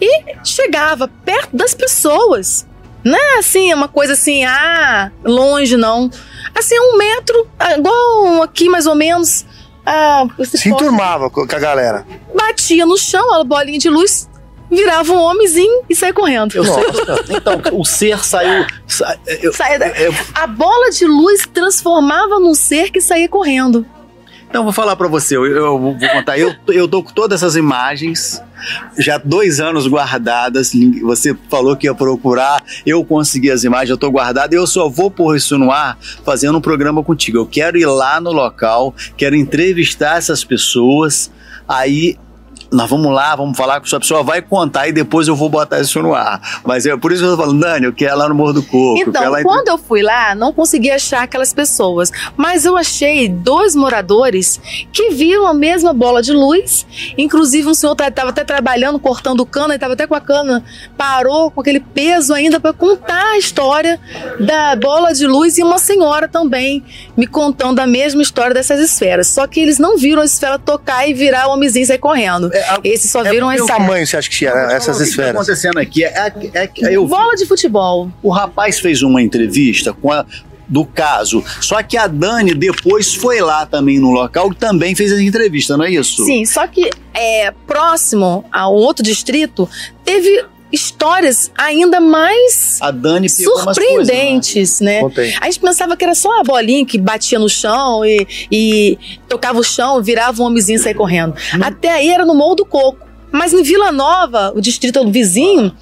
e 0.00 0.24
chegava 0.44 1.08
perto 1.24 1.54
das 1.54 1.74
pessoas. 1.74 2.66
Não 3.06 3.16
é 3.16 3.38
assim, 3.38 3.72
uma 3.72 3.86
coisa 3.86 4.14
assim, 4.14 4.44
ah, 4.44 5.12
longe 5.24 5.76
não. 5.76 6.10
Assim, 6.52 6.74
um 6.76 6.98
metro, 6.98 7.46
igual 7.78 8.42
aqui 8.42 8.68
mais 8.68 8.84
ou 8.84 8.96
menos. 8.96 9.46
Ah, 9.86 10.24
Se 10.44 10.68
enturmava 10.68 11.30
com 11.30 11.42
a 11.42 11.46
galera. 11.46 12.04
Batia 12.34 12.84
no 12.84 12.98
chão, 12.98 13.32
a 13.34 13.44
bolinha 13.44 13.78
de 13.78 13.88
luz, 13.88 14.28
virava 14.68 15.12
um 15.12 15.20
homenzinho 15.20 15.84
e 15.88 15.94
saia 15.94 16.12
correndo. 16.12 16.56
Eu 16.56 16.64
sei, 16.64 16.84
então, 17.30 17.62
o 17.72 17.84
ser 17.84 18.24
saiu. 18.24 18.66
Sa, 18.88 19.16
eu, 19.24 19.52
eu, 19.96 20.14
a 20.34 20.48
bola 20.48 20.90
de 20.90 21.06
luz 21.06 21.46
transformava 21.46 22.40
num 22.40 22.54
ser 22.54 22.90
que 22.90 23.00
saía 23.00 23.28
correndo. 23.28 23.86
Então, 24.56 24.64
vou 24.64 24.72
falar 24.72 24.96
para 24.96 25.06
você, 25.06 25.36
eu, 25.36 25.44
eu, 25.44 25.78
vou 25.78 25.98
contar. 25.98 26.38
Eu, 26.38 26.54
eu 26.68 26.88
tô 26.88 27.02
com 27.02 27.12
todas 27.12 27.42
essas 27.42 27.56
imagens, 27.56 28.42
já 28.98 29.18
dois 29.18 29.60
anos 29.60 29.86
guardadas. 29.86 30.72
Você 31.02 31.36
falou 31.50 31.76
que 31.76 31.86
ia 31.86 31.94
procurar, 31.94 32.64
eu 32.86 33.04
consegui 33.04 33.50
as 33.50 33.64
imagens, 33.64 33.90
eu 33.90 33.98
tô 33.98 34.10
guardado. 34.10 34.54
Eu 34.54 34.66
só 34.66 34.88
vou 34.88 35.10
pôr 35.10 35.36
isso 35.36 35.58
no 35.58 35.70
ar 35.70 35.98
fazendo 36.24 36.56
um 36.56 36.60
programa 36.62 37.04
contigo. 37.04 37.36
Eu 37.36 37.44
quero 37.44 37.76
ir 37.76 37.84
lá 37.84 38.18
no 38.18 38.32
local, 38.32 38.94
quero 39.14 39.36
entrevistar 39.36 40.16
essas 40.16 40.42
pessoas. 40.42 41.30
Aí 41.68 42.16
nós 42.70 42.90
vamos 42.90 43.12
lá, 43.12 43.34
vamos 43.36 43.56
falar 43.56 43.80
com 43.80 43.96
a 43.96 44.00
pessoa, 44.00 44.22
vai 44.22 44.42
contar 44.42 44.88
e 44.88 44.92
depois 44.92 45.28
eu 45.28 45.36
vou 45.36 45.48
botar 45.48 45.80
isso 45.80 46.02
no 46.02 46.14
ar. 46.14 46.40
Mas 46.64 46.86
é 46.86 46.96
por 46.96 47.12
isso 47.12 47.22
que 47.22 47.28
eu 47.28 47.36
tô 47.36 47.42
falando, 47.42 47.60
Dani, 47.60 47.86
eu 47.86 47.92
quero 47.92 48.16
lá 48.16 48.28
no 48.28 48.34
Morro 48.34 48.54
do 48.54 48.62
Coco. 48.62 48.98
Então, 48.98 49.30
lá 49.30 49.42
quando 49.42 49.68
eu 49.68 49.78
fui 49.78 50.02
lá, 50.02 50.34
não 50.34 50.52
consegui 50.52 50.90
achar 50.90 51.22
aquelas 51.22 51.52
pessoas, 51.52 52.10
mas 52.36 52.64
eu 52.64 52.76
achei 52.76 53.28
dois 53.28 53.74
moradores 53.74 54.60
que 54.92 55.10
viram 55.10 55.46
a 55.46 55.54
mesma 55.54 55.92
bola 55.92 56.22
de 56.22 56.32
luz, 56.32 56.86
inclusive 57.16 57.68
um 57.68 57.74
senhor 57.74 57.92
estava 57.92 58.30
até 58.30 58.44
trabalhando, 58.44 58.98
cortando 58.98 59.44
cana, 59.46 59.74
e 59.74 59.76
estava 59.76 59.94
até 59.94 60.06
com 60.06 60.14
a 60.14 60.20
cana, 60.20 60.64
parou 60.96 61.50
com 61.50 61.60
aquele 61.60 61.80
peso 61.80 62.34
ainda 62.34 62.58
para 62.58 62.72
contar 62.72 63.32
a 63.32 63.38
história 63.38 64.00
da 64.40 64.74
bola 64.76 65.12
de 65.12 65.26
luz 65.26 65.58
e 65.58 65.62
uma 65.62 65.78
senhora 65.78 66.28
também 66.28 66.84
me 67.16 67.26
contando 67.26 67.78
a 67.80 67.86
mesma 67.86 68.22
história 68.22 68.54
dessas 68.54 68.80
esferas. 68.80 69.28
Só 69.28 69.46
que 69.46 69.60
eles 69.60 69.78
não 69.78 69.96
viram 69.96 70.22
a 70.22 70.24
esfera 70.24 70.58
tocar 70.58 71.08
e 71.08 71.14
virar 71.14 71.48
o 71.48 71.52
homenzinho 71.52 71.86
sair 71.86 71.98
correndo. 71.98 72.50
É, 72.56 72.80
Esses 72.84 73.10
só 73.10 73.22
viram 73.22 73.50
é 73.50 73.56
as 73.56 73.66
tamanho 73.66 74.06
você 74.06 74.16
acha 74.16 74.28
que 74.28 74.36
tinha 74.36 74.50
essas 74.50 74.96
o 74.96 74.98
que 74.98 75.08
esferas? 75.08 75.32
tá 75.32 75.38
acontecendo 75.38 75.78
aqui 75.78 76.04
é, 76.04 76.32
é, 76.54 76.70
é 76.82 76.96
eu 76.96 77.06
bola 77.06 77.34
de 77.34 77.46
futebol. 77.46 78.10
O 78.22 78.30
rapaz 78.30 78.78
fez 78.78 79.02
uma 79.02 79.22
entrevista 79.22 79.92
com 79.92 80.12
a 80.12 80.24
do 80.68 80.84
caso. 80.84 81.44
Só 81.60 81.82
que 81.82 81.96
a 81.96 82.06
Dani 82.06 82.54
depois 82.54 83.14
foi 83.14 83.40
lá 83.40 83.64
também 83.64 83.98
no 83.98 84.10
local 84.10 84.50
e 84.50 84.54
também 84.54 84.94
fez 84.94 85.12
a 85.12 85.22
entrevista, 85.22 85.76
não 85.76 85.84
é 85.84 85.90
isso? 85.90 86.24
Sim, 86.24 86.44
só 86.44 86.66
que 86.66 86.90
é, 87.14 87.52
próximo 87.66 88.44
a 88.50 88.68
um 88.68 88.74
outro 88.74 89.04
distrito 89.04 89.68
teve 90.04 90.44
histórias 90.72 91.50
ainda 91.56 92.00
mais 92.00 92.78
a 92.80 92.90
Dani 92.90 93.28
surpreendentes, 93.28 94.52
coisas, 94.52 94.80
né? 94.80 95.02
né? 95.02 95.34
A 95.40 95.46
gente 95.46 95.60
pensava 95.60 95.96
que 95.96 96.04
era 96.04 96.14
só 96.14 96.40
a 96.40 96.42
bolinha 96.42 96.84
que 96.84 96.98
batia 96.98 97.38
no 97.38 97.48
chão 97.48 98.04
e, 98.04 98.26
e 98.50 98.98
tocava 99.28 99.58
o 99.58 99.64
chão, 99.64 100.02
virava 100.02 100.42
um 100.42 100.46
homenzinho 100.46 100.76
e 100.76 100.80
saia 100.80 100.94
correndo. 100.94 101.34
Até 101.60 101.92
aí 101.92 102.08
era 102.08 102.24
no 102.24 102.34
Morro 102.34 102.56
do 102.56 102.64
Coco. 102.64 103.06
Mas 103.30 103.52
em 103.52 103.62
Vila 103.62 103.92
Nova, 103.92 104.52
o 104.54 104.60
distrito 104.60 105.04
do 105.04 105.10
vizinho, 105.10 105.72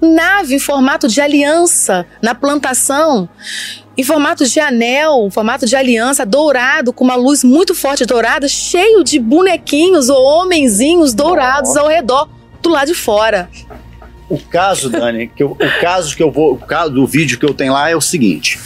nave 0.00 0.54
em 0.54 0.58
formato 0.58 1.08
de 1.08 1.20
aliança 1.20 2.06
na 2.22 2.34
plantação 2.34 3.28
em 3.98 4.04
formato 4.04 4.46
de 4.46 4.60
anel, 4.60 5.26
em 5.26 5.30
formato 5.30 5.66
de 5.66 5.74
aliança, 5.74 6.24
dourado, 6.24 6.92
com 6.92 7.02
uma 7.02 7.16
luz 7.16 7.42
muito 7.42 7.74
forte 7.74 8.06
dourada, 8.06 8.46
cheio 8.46 9.02
de 9.02 9.18
bonequinhos 9.18 10.08
ou 10.08 10.24
homenzinhos 10.24 11.12
dourados 11.12 11.76
ao 11.76 11.88
redor, 11.88 12.28
do 12.62 12.68
lado 12.68 12.86
de 12.86 12.94
fora. 12.94 13.50
O 14.28 14.38
caso, 14.38 14.90
Dani, 14.90 15.28
que 15.28 15.42
eu, 15.42 15.52
o 15.52 15.80
caso 15.80 16.14
que 16.14 16.22
eu 16.22 16.30
vou, 16.30 16.54
o 16.54 16.58
caso 16.58 16.92
do 16.92 17.06
vídeo 17.06 17.38
que 17.38 17.46
eu 17.46 17.54
tenho 17.54 17.72
lá 17.72 17.88
é 17.90 17.96
o 17.96 18.00
seguinte. 18.00 18.58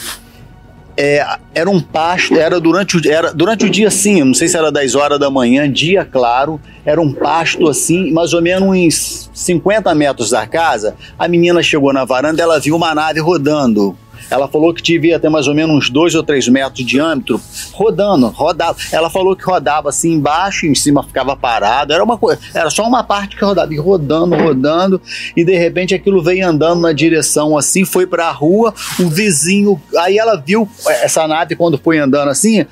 É, 0.95 1.25
era 1.55 1.69
um 1.69 1.79
pasto, 1.79 2.35
era 2.35 2.59
durante, 2.59 2.97
o, 2.97 3.11
era 3.11 3.33
durante 3.33 3.65
o 3.65 3.69
dia 3.69 3.89
sim, 3.89 4.23
não 4.23 4.33
sei 4.33 4.47
se 4.47 4.55
era 4.55 4.71
10 4.71 4.93
horas 4.93 5.19
da 5.19 5.27
manhã, 5.27 5.71
dia 5.71 6.05
claro, 6.05 6.61
era 6.85 7.01
um 7.01 7.11
pasto 7.11 7.67
assim, 7.67 8.11
mais 8.11 8.31
ou 8.31 8.43
menos 8.43 8.69
uns 8.69 9.29
50 9.33 9.95
metros 9.95 10.29
da 10.29 10.45
casa. 10.45 10.95
A 11.17 11.27
menina 11.27 11.63
chegou 11.63 11.91
na 11.91 12.05
varanda, 12.05 12.43
ela 12.43 12.59
viu 12.59 12.75
uma 12.75 12.93
nave 12.93 13.19
rodando 13.19 13.97
ela 14.29 14.47
falou 14.47 14.73
que 14.73 14.81
devia 14.81 15.19
ter 15.19 15.29
mais 15.29 15.47
ou 15.47 15.53
menos 15.53 15.75
uns 15.75 15.89
dois 15.89 16.15
ou 16.15 16.23
três 16.23 16.47
metros 16.47 16.73
de 16.73 16.83
diâmetro, 16.83 17.39
rodando, 17.71 18.27
rodava. 18.27 18.77
Ela 18.91 19.09
falou 19.09 19.35
que 19.35 19.43
rodava 19.43 19.89
assim 19.89 20.13
embaixo, 20.13 20.65
em 20.65 20.75
cima 20.75 21.03
ficava 21.03 21.35
parado. 21.35 21.93
Era 21.93 22.03
uma 22.03 22.17
coisa, 22.17 22.39
era 22.53 22.69
só 22.69 22.87
uma 22.87 23.03
parte 23.03 23.35
que 23.35 23.43
rodava, 23.43 23.73
e 23.73 23.77
rodando, 23.77 24.35
rodando, 24.35 25.01
e 25.35 25.43
de 25.43 25.55
repente 25.55 25.93
aquilo 25.93 26.21
veio 26.23 26.47
andando 26.47 26.81
na 26.81 26.93
direção 26.93 27.57
assim, 27.57 27.85
foi 27.85 28.05
para 28.05 28.27
a 28.27 28.31
rua, 28.31 28.73
o 28.99 29.09
vizinho. 29.09 29.81
Aí 29.97 30.17
ela 30.17 30.35
viu 30.35 30.67
essa 30.87 31.27
nave 31.27 31.55
quando 31.55 31.77
foi 31.77 31.97
andando 31.97 32.29
assim, 32.29 32.65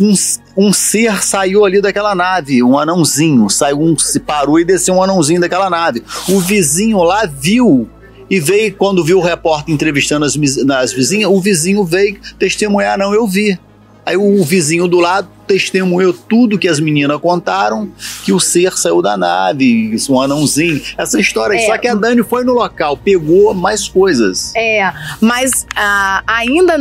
um, 0.00 0.14
um 0.56 0.72
ser 0.72 1.22
saiu 1.22 1.64
ali 1.64 1.80
daquela 1.80 2.14
nave, 2.14 2.62
um 2.62 2.78
anãozinho, 2.78 3.48
saiu 3.50 3.80
um, 3.80 3.96
se 3.98 4.20
parou 4.20 4.58
e 4.58 4.64
desceu 4.64 4.94
um 4.94 5.02
anãozinho 5.02 5.40
daquela 5.40 5.68
nave. 5.68 6.02
O 6.28 6.40
vizinho 6.40 7.02
lá 7.02 7.26
viu 7.26 7.88
e 8.30 8.40
veio, 8.40 8.74
quando 8.74 9.04
viu 9.04 9.18
o 9.18 9.22
repórter 9.22 9.74
entrevistando 9.74 10.24
as, 10.24 10.36
as 10.36 10.92
vizinhas, 10.92 11.30
o 11.30 11.40
vizinho 11.40 11.84
veio 11.84 12.18
testemunhar, 12.38 12.98
não, 12.98 13.14
eu 13.14 13.26
vi. 13.26 13.58
Aí 14.06 14.16
o 14.16 14.44
vizinho 14.44 14.86
do 14.86 15.00
lado 15.00 15.28
testemunhou 15.46 16.12
tudo 16.12 16.58
que 16.58 16.68
as 16.68 16.78
meninas 16.78 17.18
contaram, 17.20 17.90
que 18.24 18.32
o 18.32 18.40
ser 18.40 18.76
saiu 18.76 19.00
da 19.00 19.16
nave, 19.16 19.96
um 20.10 20.20
anãozinho, 20.20 20.80
essa 20.98 21.18
história. 21.18 21.56
É. 21.56 21.66
Só 21.66 21.78
que 21.78 21.88
a 21.88 21.94
Dani 21.94 22.22
foi 22.22 22.44
no 22.44 22.52
local, 22.52 22.96
pegou 22.96 23.54
mais 23.54 23.88
coisas. 23.88 24.52
É, 24.54 24.92
mas 25.20 25.66
ah, 25.74 26.22
ainda. 26.26 26.76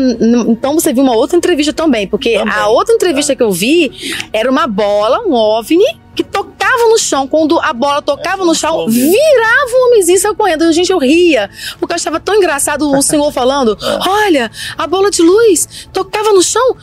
Então 0.48 0.74
você 0.74 0.94
viu 0.94 1.04
uma 1.04 1.16
outra 1.16 1.38
entrevista 1.38 1.72
também, 1.72 2.08
porque 2.08 2.38
também. 2.38 2.54
a 2.54 2.68
outra 2.68 2.94
entrevista 2.94 3.36
que 3.36 3.44
eu 3.44 3.52
vi 3.52 3.92
era 4.34 4.50
uma 4.50 4.68
bola, 4.68 5.20
um 5.26 5.34
OVNI, 5.34 6.02
que 6.16 6.24
tocava 6.24 6.90
no 6.90 6.98
chão. 6.98 7.27
Quando 7.27 7.59
a 7.59 7.74
bola 7.74 8.01
tocava 8.01 8.43
é, 8.43 8.45
no 8.45 8.56
chão, 8.56 8.88
virava 8.88 9.72
o 9.72 9.88
homenzinho 9.88 10.17
e 10.17 10.35
correndo. 10.35 10.72
Gente, 10.72 10.92
eu 10.92 11.00
ria, 11.00 11.50
porque 11.80 11.93
eu 11.93 11.95
achava 11.95 12.19
tão 12.19 12.35
engraçado 12.35 12.90
o 12.92 13.01
senhor 13.03 13.32
falando: 13.32 13.77
é. 13.82 14.09
olha, 14.09 14.51
a 14.77 14.88
bola 14.88 15.09
de 15.09 15.22
luz 15.22 15.88
tocava 15.92 16.32
no 16.32 16.42
chão, 16.42 16.75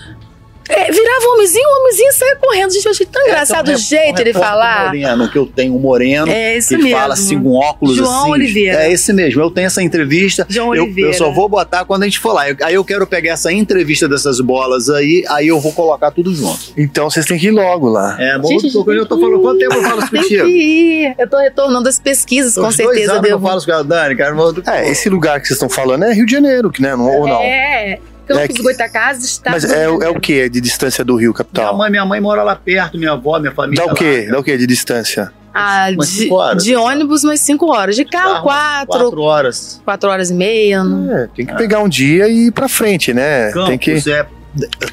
É, 0.70 0.90
virava 0.92 1.24
o 1.26 1.34
homenzinho, 1.34 1.68
o 1.68 1.81
homenzinho 1.81 2.12
saia 2.12 2.36
correndo. 2.36 2.73
Gente, 2.73 2.84
eu 2.86 2.90
achei 2.92 3.07
tão 3.07 3.23
engraçado 3.26 3.68
o 3.70 3.76
jeito 3.76 4.16
de 4.16 4.23
ele 4.23 4.32
falar. 4.32 4.86
Moreno, 4.86 5.28
que 5.31 5.39
eu 5.39 5.47
tenho 5.47 5.74
um 5.74 5.78
moreno. 5.78 6.31
É 6.31 6.57
esse 6.57 6.74
ele 6.74 6.84
mesmo. 6.84 6.99
fala 6.99 7.15
assim 7.15 7.42
com 7.42 7.52
óculos 7.55 7.97
João 7.97 8.23
assim. 8.23 8.31
Oliveira. 8.32 8.84
É 8.84 8.92
esse 8.92 9.12
mesmo. 9.12 9.40
Eu 9.42 9.50
tenho 9.50 9.66
essa 9.66 9.82
entrevista. 9.82 10.47
João 10.49 10.74
eu, 10.74 10.84
Oliveira. 10.84 11.10
eu 11.10 11.15
só 11.15 11.31
vou 11.31 11.49
botar 11.49 11.84
quando 11.84 12.02
a 12.02 12.07
gente 12.07 12.18
for 12.18 12.32
lá. 12.32 12.49
Eu- 12.49 12.57
aí 12.62 12.74
eu 12.74 12.84
quero 12.84 13.07
pegar 13.07 13.32
essa 13.32 13.52
entrevista 13.52 14.08
dessas 14.08 14.40
bolas 14.40 14.89
aí, 14.90 15.24
aí 15.28 15.49
eu 15.49 15.58
vou 15.60 15.73
colocar 15.73 16.10
tudo 16.10 16.34
junto. 16.34 16.73
Então 16.76 17.10
vocês 17.10 17.26
têm 17.26 17.39
que 17.39 17.49
ir 17.49 17.50
logo 17.50 17.89
lá. 17.89 18.16
É, 18.20 18.39
bom, 18.39 18.49
Gente, 18.49 18.74
eu, 18.74 18.92
eu 18.92 19.07
tô 19.07 19.18
falando, 19.18 19.40
quanto 19.40 19.58
tempo 19.58 19.74
eu 19.74 19.82
falo 19.82 20.00
isso 20.00 20.10
Tem 20.10 20.23
contigo? 20.23 20.44
que. 20.47 21.15
Eu 21.18 21.28
tô 21.28 21.39
retornando 21.39 21.89
as 21.89 21.99
pesquisas, 21.99 22.55
com 22.55 22.60
Uns 22.62 22.76
dois 22.76 22.89
certeza. 22.90 23.12
anos 23.12 23.26
que 23.26 23.32
eu 23.32 23.40
falo 23.40 23.58
isso 23.58 23.66
com 23.66 23.73
a 23.73 23.82
Dani, 23.82 24.16
cara. 24.16 24.34
É, 24.66 24.90
esse 24.90 25.08
lugar 25.08 25.40
que 25.40 25.47
vocês 25.49 25.57
estão 25.57 25.68
falando 25.68 26.05
é 26.05 26.12
Rio 26.12 26.26
de 26.26 26.32
Janeiro, 26.32 26.70
que, 26.70 26.81
né? 26.82 26.94
Não, 26.94 27.07
ou 27.07 27.26
não? 27.26 27.40
É, 27.40 27.99
Campos 28.34 28.44
É 28.44 28.49
que- 28.49 28.62
Goitacazes 28.62 29.25
está. 29.25 29.50
Mas 29.50 29.65
é, 29.65 29.84
é 29.84 30.09
o 30.09 30.18
que? 30.20 30.41
É 30.41 30.49
de 30.49 30.60
distância 30.60 31.05
do 31.05 31.15
Rio, 31.17 31.31
Minha 31.31 31.34
capital? 31.34 31.76
mãe, 31.76 31.91
minha 31.91 32.05
mãe 32.05 32.20
mora 32.20 32.42
lá 32.42 32.55
perto, 32.57 32.97
minha 32.99 33.12
avó, 33.12 33.39
minha 33.39 33.52
família. 33.52 33.84
Dá 33.84 33.92
o 33.92 33.94
quê? 33.94 34.28
Dá 34.31 34.39
o 34.39 34.42
quê 34.42 34.57
de 34.57 34.67
distância? 34.67 35.33
Ah, 35.52 35.91
de, 35.91 36.07
cinco 36.07 36.34
horas. 36.36 36.62
de 36.62 36.76
ônibus, 36.76 37.25
umas 37.25 37.41
5 37.41 37.67
horas. 37.75 37.97
De 37.97 38.05
carro, 38.05 38.44
4. 38.44 38.86
Quatro 38.86 39.20
horas. 39.20 39.83
4 39.84 40.09
horas 40.09 40.31
e 40.31 40.34
meia. 40.34 40.81
É, 41.12 41.28
tem 41.34 41.44
que 41.44 41.55
pegar 41.57 41.81
um 41.81 41.89
dia 41.89 42.28
e 42.28 42.47
ir 42.47 42.52
pra 42.52 42.68
frente, 42.68 43.12
né? 43.12 43.50
Campos 43.50 43.68
tem 43.68 43.78
que... 43.78 44.10
é 44.12 44.26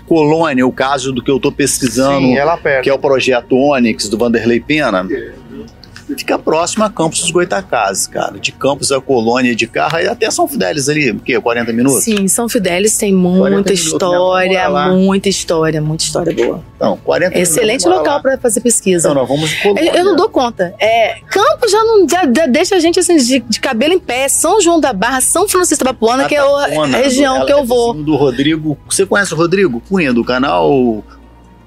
Colônia, 0.07 0.65
o 0.65 0.71
caso 0.71 1.11
do 1.11 1.23
que 1.23 1.29
eu 1.29 1.39
tô 1.39 1.51
pesquisando, 1.51 2.19
Sim, 2.27 2.37
é 2.37 2.43
lá 2.43 2.57
perto. 2.57 2.83
que 2.83 2.89
é 2.89 2.93
o 2.93 2.97
projeto 2.99 3.55
Onyx 3.55 4.09
do 4.09 4.17
Vanderlei 4.17 4.59
Pena. 4.59 5.07
Fica 6.15 6.39
próximo 6.39 6.83
a 6.85 6.89
Campos 6.89 7.19
dos 7.21 7.31
Goitacazes, 7.31 8.07
cara. 8.07 8.39
De 8.39 8.51
Campos 8.51 8.91
a 8.91 9.01
Colônia 9.01 9.55
de 9.55 9.67
carro, 9.67 9.97
até 10.09 10.29
São 10.31 10.47
Fidélis 10.47 10.87
ali, 10.87 11.11
o 11.11 11.19
quê? 11.19 11.39
40 11.39 11.73
minutos? 11.73 12.03
Sim, 12.03 12.27
São 12.27 12.47
Fidélis 12.47 12.95
tem 12.97 13.11
40 13.13 13.49
muita 13.49 13.73
história, 13.73 14.59
né? 14.61 14.67
Lá. 14.67 14.87
muita 14.89 15.27
história, 15.29 15.81
muita 15.81 16.03
história 16.03 16.33
boa. 16.33 16.63
Então, 16.75 16.97
40 17.03 17.37
Excelente 17.37 17.83
minutos. 17.83 17.99
local 18.05 18.21
para 18.21 18.37
fazer 18.37 18.61
pesquisa. 18.61 19.09
Então, 19.09 19.19
nós 19.19 19.27
vamos 19.27 19.49
de 19.49 19.55
Eu, 19.57 19.61
Colônia. 19.75 19.97
eu 19.97 20.05
não 20.05 20.15
dou 20.15 20.29
conta. 20.29 20.73
É, 20.79 21.19
Campos 21.29 21.71
já 21.71 21.83
não 21.83 22.07
já, 22.07 22.21
já 22.23 22.45
deixa 22.47 22.75
a 22.75 22.79
gente 22.79 22.99
assim 22.99 23.17
de, 23.17 23.39
de 23.39 23.59
cabelo 23.59 23.93
em 23.93 23.99
pé. 23.99 24.27
São 24.29 24.61
João 24.61 24.79
da 24.79 24.93
Barra, 24.93 25.19
São 25.21 25.47
Francisco 25.47 25.83
da 25.83 25.93
Puana, 25.93 26.25
que 26.25 26.35
é 26.35 26.39
a 26.39 26.43
Atacona, 26.65 26.97
região 26.97 27.37
ela 27.37 27.45
que 27.45 27.51
é 27.51 27.55
eu 27.55 27.65
vou. 27.65 27.91
vizinho 27.93 28.05
Do 28.05 28.15
Rodrigo. 28.15 28.77
Você 28.89 29.05
conhece 29.05 29.33
o 29.33 29.37
Rodrigo 29.37 29.81
Cunha 29.89 30.13
do 30.13 30.23
canal? 30.23 31.03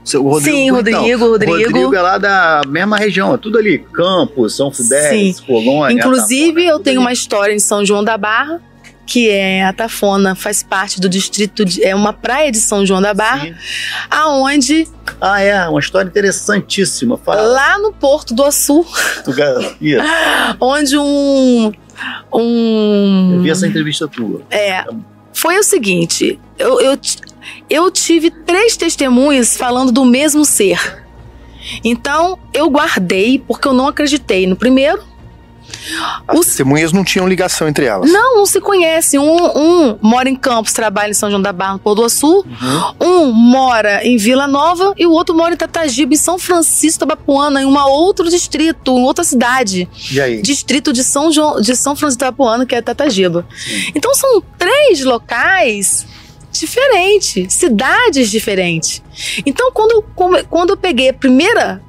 Rodrigo 0.04 0.40
Sim, 0.40 0.52
Cunha, 0.68 0.72
Rodrigo, 0.72 0.98
então. 1.06 1.28
Rodrigo. 1.30 1.52
Rodrigo 1.52 1.94
é 1.94 2.00
lá 2.02 2.18
da 2.18 2.62
mesma 2.66 2.96
região, 2.96 3.34
é 3.34 3.36
tudo 3.36 3.58
ali. 3.58 3.78
Campos, 3.92 4.56
São 4.56 4.70
Fidélis, 4.72 5.36
Sim. 5.36 5.42
Colônia. 5.44 5.94
Inclusive, 5.94 6.64
eu 6.64 6.78
tenho 6.78 7.00
uma 7.00 7.12
história 7.12 7.52
em 7.52 7.58
São 7.58 7.84
João 7.84 8.02
da 8.02 8.16
Barra, 8.16 8.60
que 9.06 9.28
é 9.28 9.64
a 9.64 9.72
Tafona, 9.72 10.34
faz 10.34 10.62
parte 10.62 11.00
do 11.00 11.08
distrito, 11.08 11.64
de, 11.64 11.82
é 11.84 11.94
uma 11.94 12.12
praia 12.12 12.50
de 12.52 12.58
São 12.58 12.86
João 12.86 13.02
da 13.02 13.12
Barra, 13.12 13.54
aonde 14.08 14.86
Ah, 15.20 15.40
é, 15.40 15.68
uma 15.68 15.80
história 15.80 16.08
interessantíssima. 16.08 17.18
Fala. 17.18 17.42
lá 17.42 17.78
no 17.78 17.92
Porto 17.92 18.34
do 18.34 18.42
Açu, 18.44 18.86
onde 20.60 20.96
um 20.96 21.72
um 22.32 23.34
Eu 23.34 23.42
vi 23.42 23.50
essa 23.50 23.66
entrevista 23.66 24.08
tua. 24.08 24.42
É. 24.50 24.84
Foi 25.32 25.58
o 25.58 25.62
seguinte, 25.62 26.38
eu, 26.58 26.80
eu, 26.80 26.98
eu 27.68 27.90
tive 27.90 28.30
três 28.30 28.76
testemunhas 28.76 29.56
falando 29.56 29.92
do 29.92 30.04
mesmo 30.04 30.44
ser. 30.44 31.04
Então, 31.84 32.38
eu 32.52 32.68
guardei, 32.70 33.38
porque 33.38 33.68
eu 33.68 33.72
não 33.72 33.88
acreditei 33.88 34.46
no 34.46 34.56
primeiro. 34.56 35.10
As 36.26 36.40
testemunhas 36.40 36.92
não 36.92 37.04
tinham 37.04 37.28
ligação 37.28 37.68
entre 37.68 37.84
elas. 37.84 38.10
Não, 38.10 38.36
não 38.36 38.46
se 38.46 38.60
conhece. 38.60 39.18
Um, 39.18 39.58
um 39.58 39.98
mora 40.00 40.28
em 40.28 40.36
Campos, 40.36 40.72
trabalha 40.72 41.10
em 41.10 41.14
São 41.14 41.30
João 41.30 41.40
da 41.40 41.52
Barra, 41.52 41.74
no 41.74 41.78
Pôr 41.78 41.94
do 41.94 42.04
Açu. 42.04 42.44
Um 43.00 43.32
mora 43.32 44.04
em 44.04 44.16
Vila 44.16 44.46
Nova 44.46 44.92
e 44.96 45.06
o 45.06 45.12
outro 45.12 45.34
mora 45.34 45.54
em 45.54 45.56
Tatagiba, 45.56 46.12
em 46.12 46.16
São 46.16 46.38
Francisco 46.38 47.00
da 47.00 47.14
Bapuana, 47.14 47.62
em 47.62 47.64
um 47.64 47.78
outro 47.78 48.28
distrito, 48.28 48.96
em 48.98 49.02
outra 49.04 49.24
cidade. 49.24 49.88
E 50.10 50.20
aí? 50.20 50.42
Distrito 50.42 50.92
de 50.92 51.02
São, 51.04 51.32
João, 51.32 51.60
de 51.60 51.74
São 51.76 51.96
Francisco 51.96 52.20
da 52.20 52.30
Bapuana, 52.30 52.66
que 52.66 52.74
é 52.74 52.82
Tatagiba. 52.82 53.46
Então 53.94 54.14
são 54.14 54.42
três 54.58 55.04
locais 55.04 56.06
diferentes, 56.50 57.52
cidades 57.52 58.30
diferentes. 58.30 59.02
Então 59.44 59.70
quando, 59.72 60.02
quando 60.48 60.70
eu 60.70 60.76
peguei 60.76 61.08
a 61.08 61.14
primeira. 61.14 61.82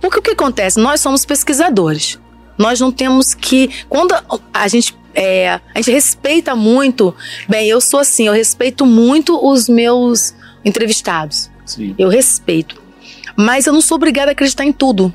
Porque 0.00 0.18
o 0.18 0.22
que 0.22 0.30
acontece? 0.32 0.78
Nós 0.80 1.00
somos 1.00 1.24
pesquisadores. 1.24 2.18
Nós 2.58 2.80
não 2.80 2.92
temos 2.92 3.34
que. 3.34 3.70
Quando 3.88 4.14
a 4.52 4.68
gente. 4.68 4.96
é, 5.14 5.48
a 5.48 5.60
gente 5.76 5.90
respeita 5.90 6.54
muito. 6.54 7.14
Bem, 7.48 7.68
eu 7.68 7.80
sou 7.80 8.00
assim, 8.00 8.26
eu 8.26 8.32
respeito 8.32 8.84
muito 8.84 9.38
os 9.44 9.68
meus 9.68 10.34
entrevistados. 10.64 11.50
Sim. 11.64 11.94
Eu 11.98 12.08
respeito. 12.08 12.82
Mas 13.36 13.66
eu 13.66 13.72
não 13.72 13.80
sou 13.80 13.96
obrigada 13.96 14.30
a 14.30 14.32
acreditar 14.32 14.64
em 14.64 14.72
tudo. 14.72 15.12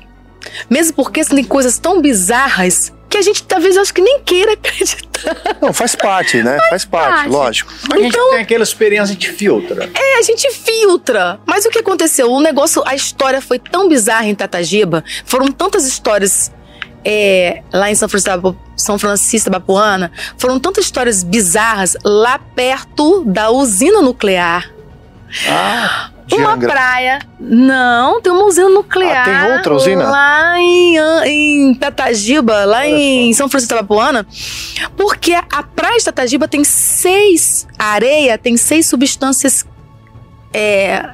Mesmo 0.68 0.94
porque 0.94 1.24
tem 1.24 1.44
coisas 1.44 1.78
tão 1.78 2.00
bizarras 2.00 2.92
que 3.08 3.16
a 3.16 3.22
gente 3.22 3.42
talvez 3.42 3.76
acho 3.76 3.92
que 3.92 4.00
nem 4.00 4.20
queira 4.20 4.52
acreditar. 4.52 5.08
Não, 5.60 5.72
faz 5.72 5.96
parte, 5.96 6.42
né? 6.42 6.58
Faz, 6.68 6.84
parte, 6.84 7.08
parte. 7.08 7.28
lógico. 7.28 7.72
Mas 7.88 7.98
a 7.98 8.02
gente 8.02 8.16
tem 8.16 8.40
aquela 8.40 8.62
experiência, 8.62 9.12
a 9.12 9.14
gente 9.14 9.30
filtra. 9.30 9.90
É, 9.94 10.18
a 10.18 10.22
gente 10.22 10.50
filtra. 10.52 11.40
Mas 11.46 11.64
o 11.64 11.70
que 11.70 11.78
aconteceu? 11.78 12.30
O 12.30 12.40
negócio, 12.40 12.82
a 12.86 12.94
história 12.94 13.40
foi 13.40 13.58
tão 13.58 13.88
bizarra 13.88 14.26
em 14.26 14.34
Tatagiba. 14.34 15.02
Foram 15.24 15.50
tantas 15.50 15.86
histórias 15.86 16.52
é, 17.04 17.62
lá 17.72 17.90
em 17.90 17.94
São 17.94 18.08
Francisco, 18.08 18.56
São 18.76 18.98
Francisco 18.98 19.50
da 19.50 19.58
Bapuana. 19.58 20.12
Foram 20.36 20.60
tantas 20.60 20.84
histórias 20.84 21.22
bizarras 21.22 21.96
lá 22.04 22.38
perto 22.38 23.24
da 23.24 23.50
usina 23.50 24.02
nuclear. 24.02 24.70
Ah, 25.48 26.10
Uma 26.36 26.54
Angra. 26.54 26.70
praia. 26.70 27.18
Não, 27.40 28.20
tem 28.20 28.32
uma 28.32 28.44
usina 28.44 28.68
nuclear. 28.68 29.26
Ah, 29.28 29.44
tem 29.46 29.52
outra 29.56 29.74
usina? 29.74 30.10
Lá 30.10 30.60
em, 30.60 30.96
em 31.24 31.74
Tatagiba, 31.74 32.64
lá 32.64 32.86
em 32.86 33.32
São 33.32 33.48
Francisco 33.48 33.74
da 33.74 33.82
Bapuana. 33.82 34.26
Porque 34.96 35.32
a, 35.32 35.44
a 35.50 35.62
praia 35.62 35.96
de 35.98 36.04
Tatagiba 36.04 36.46
tem 36.46 36.64
seis. 36.64 37.66
A 37.78 37.92
areia 37.92 38.36
tem 38.36 38.56
seis 38.56 38.86
substâncias. 38.86 39.64
É, 40.52 41.10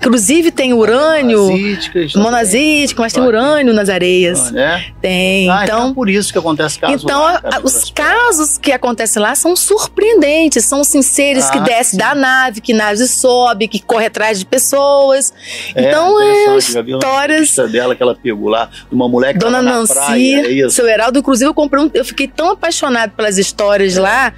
inclusive 0.00 0.50
tem 0.50 0.72
urânio. 0.72 1.42
Monazíticas, 1.46 2.14
Monazítico, 2.14 3.00
mas 3.02 3.12
tem 3.12 3.22
urânio 3.22 3.72
nas 3.74 3.88
areias. 3.88 4.50
né? 4.50 4.84
Tem. 5.00 5.48
Ah, 5.50 5.64
então, 5.64 5.78
então 5.78 5.90
é 5.90 5.94
por 5.94 6.08
isso 6.08 6.32
que 6.32 6.38
acontece 6.38 6.78
caso 6.78 7.04
então, 7.04 7.22
lá, 7.22 7.40
cara, 7.40 7.60
os 7.64 7.90
casos 7.90 8.58
que 8.58 8.72
acontecem 8.72 9.20
lá 9.22 9.34
são 9.34 9.54
surpreendentes. 9.56 10.64
São 10.64 10.80
assim, 10.80 11.02
seres 11.02 11.48
que 11.50 11.58
Ah, 11.58 11.62
descem 11.62 11.98
da 11.98 12.14
nave, 12.14 12.60
que 12.60 12.72
nave 12.72 13.06
sobe, 13.06 13.68
que 13.68 13.80
corre 13.80 14.06
atrás 14.06 14.38
de 14.38 14.46
pessoas. 14.46 15.32
É, 15.74 15.88
então, 15.88 16.20
é 16.20 16.48
uma 16.48 16.58
histórias. 16.58 17.30
entrevista 17.30 17.68
dela 17.68 17.94
que 17.94 18.02
ela 18.02 18.14
pegou 18.14 18.48
lá, 18.48 18.66
de 18.88 18.94
uma 18.94 19.08
mulher 19.08 19.32
que 19.32 19.38
Dona 19.38 19.60
Nancy, 19.62 19.92
praia, 19.94 20.64
é 20.66 20.68
seu 20.68 20.86
Heraldo, 20.86 21.18
inclusive 21.18 21.48
eu 21.48 21.54
comprei 21.54 21.82
um, 21.82 21.90
eu 21.94 22.04
fiquei 22.04 22.26
tão 22.28 22.50
apaixonado 22.50 23.10
pelas 23.12 23.38
histórias 23.38 23.96
lá, 23.96 24.32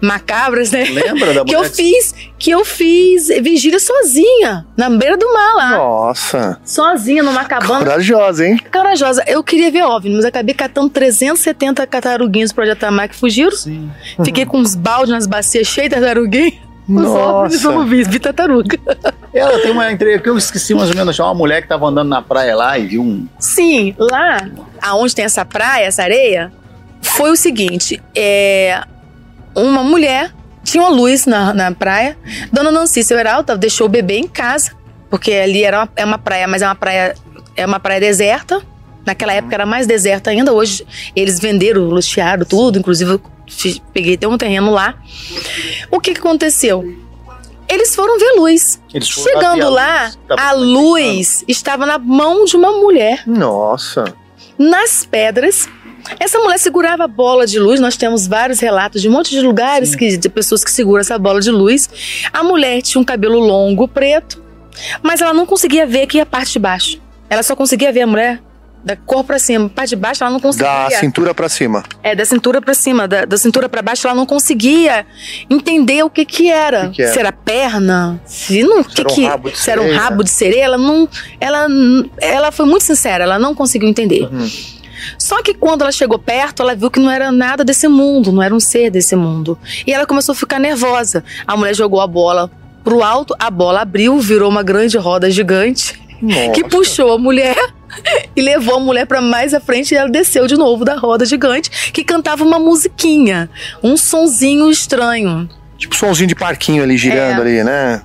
macabras, 0.00 0.70
né? 0.70 0.84
Lembra 0.84 1.32
da 1.34 1.44
que 1.46 1.54
eu 1.54 1.58
mulher 1.60 1.70
que- 1.70 1.76
fiz, 1.76 2.14
que 2.38 2.50
eu 2.50 2.64
fiz 2.64 3.28
vigília 3.42 3.78
sozinha, 3.78 4.66
na 4.82 4.90
beira 4.90 5.16
do 5.16 5.32
mar 5.32 5.54
lá. 5.54 5.70
Nossa. 5.70 6.58
Sozinha 6.64 7.22
numa 7.22 7.44
cabana. 7.44 7.84
Corajosa, 7.84 8.46
hein? 8.46 8.58
Corajosa. 8.72 9.22
Eu 9.26 9.42
queria 9.44 9.70
ver 9.70 9.82
OVNI, 9.84 10.16
mas 10.16 10.24
acabei 10.24 10.54
catando 10.54 10.90
370 10.90 11.86
tartaruguinhos 11.86 12.50
do 12.50 12.54
Projeto 12.54 12.78
Tamar 12.78 13.08
que 13.08 13.14
fugiram. 13.14 13.56
Fiquei 14.24 14.44
com 14.44 14.58
uns 14.58 14.74
baldes 14.74 15.10
nas 15.10 15.26
bacias 15.26 15.66
cheias 15.66 15.90
de 15.90 15.96
tartaruguinha. 15.96 16.52
Os 16.88 17.06
OVNIs 17.06 17.64
eu 17.64 17.72
não 17.72 17.86
vi, 17.86 18.02
vi 18.02 18.18
tartaruga. 18.18 18.76
Ela 19.32 19.58
tem 19.60 19.70
uma 19.70 19.90
entrevista 19.90 20.24
que 20.24 20.28
eu 20.28 20.36
esqueci 20.36 20.74
mais 20.74 20.90
ou 20.90 20.96
menos, 20.96 21.18
uma 21.18 21.32
mulher 21.32 21.62
que 21.62 21.68
tava 21.68 21.86
andando 21.86 22.08
na 22.08 22.20
praia 22.20 22.56
lá 22.56 22.76
e 22.76 22.86
viu 22.86 23.02
um. 23.02 23.26
Sim, 23.38 23.94
lá, 23.98 24.48
aonde 24.80 25.14
tem 25.14 25.24
essa 25.24 25.44
praia, 25.44 25.86
essa 25.86 26.02
areia, 26.02 26.52
foi 27.00 27.30
o 27.30 27.36
seguinte: 27.36 28.02
é, 28.14 28.82
uma 29.54 29.84
mulher 29.84 30.32
tinha 30.62 30.82
uma 30.82 30.90
luz 30.90 31.26
na, 31.26 31.52
na 31.52 31.72
praia. 31.72 32.16
Dona 32.52 32.70
Nancy 32.70 33.00
Heraldo 33.12 33.56
deixou 33.56 33.86
o 33.86 33.90
bebê 33.90 34.18
em 34.18 34.28
casa, 34.28 34.72
porque 35.10 35.32
ali 35.32 35.64
era 35.64 35.80
uma, 35.80 35.88
é 35.96 36.04
uma 36.04 36.18
praia, 36.18 36.46
mas 36.46 36.62
é 36.62 36.66
uma 36.66 36.74
praia, 36.74 37.14
é 37.56 37.66
uma 37.66 37.80
praia 37.80 38.00
deserta. 38.00 38.62
Naquela 39.04 39.32
época 39.32 39.54
era 39.54 39.66
mais 39.66 39.86
deserta 39.86 40.30
ainda. 40.30 40.52
Hoje 40.52 40.86
eles 41.16 41.40
venderam, 41.40 41.82
lutearam 41.82 42.44
tudo, 42.44 42.78
inclusive 42.78 43.20
peguei 43.92 44.14
até 44.14 44.26
um 44.28 44.38
terreno 44.38 44.70
lá. 44.70 44.94
O 45.90 46.00
que, 46.00 46.14
que 46.14 46.20
aconteceu? 46.20 46.84
Eles 47.68 47.94
foram 47.94 48.18
ver 48.18 48.32
luz. 48.36 48.80
Eles 48.92 49.08
foram 49.10 49.34
lá 49.34 49.40
Chegando 49.40 49.66
a 49.66 49.70
lá, 49.70 50.04
luz, 50.04 50.38
a 50.38 50.52
luz 50.52 51.44
estava 51.48 51.86
na 51.86 51.98
mão 51.98 52.44
de 52.44 52.54
uma 52.56 52.72
mulher 52.72 53.22
Nossa. 53.26 54.04
nas 54.58 55.04
pedras. 55.04 55.68
Essa 56.18 56.38
mulher 56.38 56.58
segurava 56.58 57.04
a 57.04 57.08
bola 57.08 57.46
de 57.46 57.58
luz. 57.58 57.80
Nós 57.80 57.96
temos 57.96 58.26
vários 58.26 58.60
relatos 58.60 59.00
de 59.00 59.08
um 59.08 59.12
monte 59.12 59.30
de 59.30 59.40
lugares 59.40 59.94
que, 59.94 60.16
de 60.16 60.28
pessoas 60.28 60.64
que 60.64 60.70
seguram 60.70 61.00
essa 61.00 61.18
bola 61.18 61.40
de 61.40 61.50
luz. 61.50 61.88
A 62.32 62.42
mulher 62.42 62.82
tinha 62.82 63.00
um 63.00 63.04
cabelo 63.04 63.38
longo, 63.38 63.86
preto, 63.88 64.42
mas 65.02 65.20
ela 65.20 65.32
não 65.32 65.46
conseguia 65.46 65.86
ver 65.86 66.02
aqui 66.02 66.20
a 66.20 66.26
parte 66.26 66.52
de 66.52 66.58
baixo. 66.58 67.00
Ela 67.28 67.42
só 67.42 67.56
conseguia 67.56 67.92
ver 67.92 68.02
a 68.02 68.06
mulher 68.06 68.42
da 68.84 68.96
cor 68.96 69.22
para 69.22 69.38
cima, 69.38 69.68
parte 69.68 69.90
de 69.90 69.96
baixo 69.96 70.24
ela 70.24 70.32
não 70.32 70.40
conseguia. 70.40 70.66
Da 70.66 70.90
cintura 70.90 71.32
para 71.32 71.48
cima. 71.48 71.84
É, 72.02 72.14
da 72.14 72.24
cintura 72.24 72.60
para 72.60 72.74
cima, 72.74 73.06
da, 73.06 73.24
da, 73.24 73.36
cintura 73.36 73.68
para 73.68 73.80
baixo 73.80 74.06
ela 74.06 74.16
não 74.16 74.26
conseguia 74.26 75.06
entender 75.48 76.02
o 76.02 76.10
que 76.10 76.24
que 76.24 76.50
era. 76.50 76.88
Que 76.88 76.96
que 76.96 77.02
era? 77.02 77.12
Se 77.12 77.18
era 77.20 77.32
perna, 77.32 78.20
se 78.26 78.62
não, 78.62 78.82
se 78.82 79.04
que 79.04 79.24
era 79.24 79.30
um 79.30 79.30
rabo 79.30 79.50
de 79.50 79.56
se 79.56 79.64
sereia. 79.64 79.84
era 79.84 79.92
um 79.92 79.96
rabo 79.96 80.24
de 80.24 80.30
sereia, 80.30 80.64
ela 80.64 80.78
não, 80.78 81.08
ela, 81.40 81.66
ela 82.20 82.52
foi 82.52 82.66
muito 82.66 82.82
sincera, 82.82 83.24
ela 83.24 83.38
não 83.38 83.54
conseguiu 83.54 83.88
entender. 83.88 84.22
Uhum. 84.24 84.50
Só 85.18 85.42
que 85.42 85.54
quando 85.54 85.82
ela 85.82 85.92
chegou 85.92 86.18
perto, 86.18 86.62
ela 86.62 86.74
viu 86.74 86.90
que 86.90 87.00
não 87.00 87.10
era 87.10 87.30
nada 87.30 87.64
desse 87.64 87.88
mundo, 87.88 88.32
não 88.32 88.42
era 88.42 88.54
um 88.54 88.60
ser 88.60 88.90
desse 88.90 89.16
mundo. 89.16 89.58
E 89.86 89.92
ela 89.92 90.06
começou 90.06 90.32
a 90.32 90.36
ficar 90.36 90.58
nervosa. 90.58 91.24
A 91.46 91.56
mulher 91.56 91.74
jogou 91.74 92.00
a 92.00 92.06
bola 92.06 92.50
pro 92.82 93.02
alto, 93.02 93.34
a 93.38 93.50
bola 93.50 93.82
abriu, 93.82 94.18
virou 94.18 94.50
uma 94.50 94.62
grande 94.62 94.98
roda 94.98 95.30
gigante 95.30 96.00
Nossa. 96.20 96.50
que 96.50 96.64
puxou 96.64 97.12
a 97.12 97.18
mulher 97.18 97.56
e 98.34 98.42
levou 98.42 98.76
a 98.76 98.80
mulher 98.80 99.06
para 99.06 99.20
mais 99.20 99.54
à 99.54 99.60
frente 99.60 99.92
e 99.92 99.96
ela 99.96 100.10
desceu 100.10 100.46
de 100.46 100.56
novo 100.56 100.84
da 100.84 100.96
roda 100.96 101.24
gigante 101.24 101.92
que 101.92 102.02
cantava 102.02 102.44
uma 102.44 102.58
musiquinha, 102.58 103.48
um 103.82 103.96
sonzinho 103.96 104.70
estranho. 104.70 105.48
Tipo 105.78 105.96
sonzinho 105.96 106.28
de 106.28 106.34
parquinho 106.34 106.82
ali 106.82 106.96
girando 106.96 107.38
é. 107.38 107.40
ali, 107.40 107.64
né? 107.64 108.02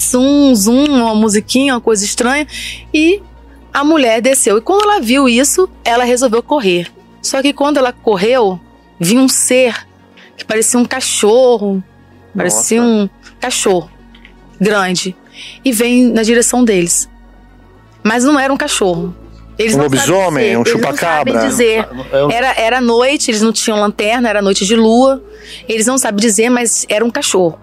Zum, 0.00 0.54
zum, 0.54 0.84
uma 0.86 1.14
musiquinha, 1.14 1.74
uma 1.74 1.80
coisa 1.80 2.04
estranha 2.04 2.46
e 2.92 3.22
a 3.72 3.84
mulher 3.84 4.20
desceu. 4.20 4.58
E 4.58 4.60
quando 4.60 4.82
ela 4.82 5.00
viu 5.00 5.28
isso, 5.28 5.68
ela 5.84 6.04
resolveu 6.04 6.42
correr. 6.42 6.90
Só 7.22 7.42
que 7.42 7.52
quando 7.52 7.76
ela 7.76 7.92
correu, 7.92 8.58
viu 8.98 9.20
um 9.20 9.28
ser 9.28 9.86
que 10.36 10.44
parecia 10.44 10.78
um 10.78 10.84
cachorro, 10.84 11.74
Nossa. 11.74 11.84
parecia 12.36 12.82
um 12.82 13.08
cachorro 13.38 13.90
grande 14.60 15.16
e 15.64 15.72
vem 15.72 16.04
na 16.04 16.22
direção 16.22 16.64
deles. 16.64 17.08
Mas 18.02 18.24
não 18.24 18.38
era 18.38 18.52
um 18.52 18.56
cachorro. 18.56 19.14
Eles 19.58 19.74
um 19.74 19.82
lobisomem, 19.82 20.56
um 20.56 20.64
chupacabra. 20.64 21.30
Eles 21.32 21.42
não 21.42 21.50
dizer. 21.50 21.88
É 22.30 22.34
era, 22.34 22.54
era 22.58 22.80
noite, 22.80 23.30
eles 23.30 23.42
não 23.42 23.52
tinham 23.52 23.78
lanterna, 23.78 24.28
era 24.28 24.40
noite 24.40 24.64
de 24.64 24.74
lua. 24.74 25.22
Eles 25.68 25.86
não 25.86 25.98
sabem 25.98 26.18
dizer, 26.18 26.48
mas 26.48 26.86
era 26.88 27.04
um 27.04 27.10
cachorro. 27.10 27.58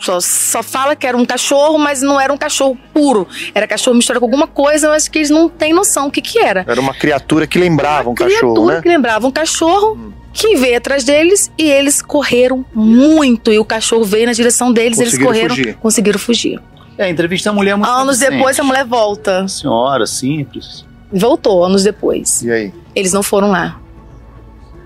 Só, 0.00 0.20
só 0.20 0.62
fala 0.62 0.94
que 0.94 1.06
era 1.06 1.16
um 1.16 1.24
cachorro, 1.24 1.78
mas 1.78 2.02
não 2.02 2.20
era 2.20 2.32
um 2.32 2.36
cachorro 2.36 2.76
puro. 2.92 3.26
Era 3.54 3.66
cachorro 3.66 3.96
misturado 3.96 4.20
com 4.20 4.26
alguma 4.26 4.46
coisa, 4.46 4.88
mas 4.90 5.08
que 5.08 5.18
eles 5.18 5.30
não 5.30 5.48
têm 5.48 5.72
noção 5.72 6.08
o 6.08 6.10
que 6.10 6.20
que 6.20 6.38
era. 6.38 6.64
Era 6.68 6.80
uma 6.80 6.94
criatura 6.94 7.46
que 7.46 7.58
lembrava 7.58 8.08
uma 8.08 8.12
um 8.12 8.14
cachorro, 8.14 8.54
criatura 8.54 8.74
né? 8.76 8.82
que 8.82 8.88
lembrava 8.88 9.26
um 9.26 9.30
cachorro. 9.30 9.94
Hum. 9.94 10.12
Que 10.32 10.54
veio 10.54 10.76
atrás 10.76 11.02
deles 11.02 11.50
e 11.56 11.70
eles 11.70 12.02
correram 12.02 12.62
muito. 12.74 13.50
E 13.50 13.58
o 13.58 13.64
cachorro 13.64 14.04
veio 14.04 14.26
na 14.26 14.32
direção 14.32 14.70
deles, 14.70 15.00
eles 15.00 15.16
correram, 15.16 15.56
fugir. 15.56 15.74
conseguiram 15.76 16.18
fugir. 16.18 16.60
É, 16.98 17.08
entrevista 17.08 17.48
a 17.48 17.52
mulher 17.54 17.72
é 17.72 17.76
muito 17.76 17.90
Anos 17.90 18.18
depois 18.18 18.60
a 18.60 18.62
mulher 18.62 18.84
volta. 18.84 19.48
Senhora, 19.48 20.06
simples. 20.06 20.84
Voltou, 21.10 21.64
anos 21.64 21.84
depois. 21.84 22.42
E 22.42 22.50
aí? 22.50 22.74
Eles 22.94 23.14
não 23.14 23.22
foram 23.22 23.50
lá. 23.50 23.80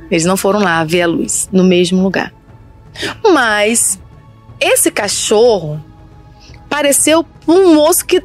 Eles 0.08 0.24
não 0.24 0.36
foram 0.36 0.60
lá 0.60 0.84
ver 0.84 1.02
a 1.02 1.06
luz, 1.06 1.48
no 1.52 1.64
mesmo 1.64 2.02
lugar. 2.02 2.32
Mas 3.32 3.98
esse 4.60 4.90
cachorro 4.90 5.82
pareceu 6.68 7.24
um 7.48 7.74
moço 7.74 8.04
que, 8.04 8.22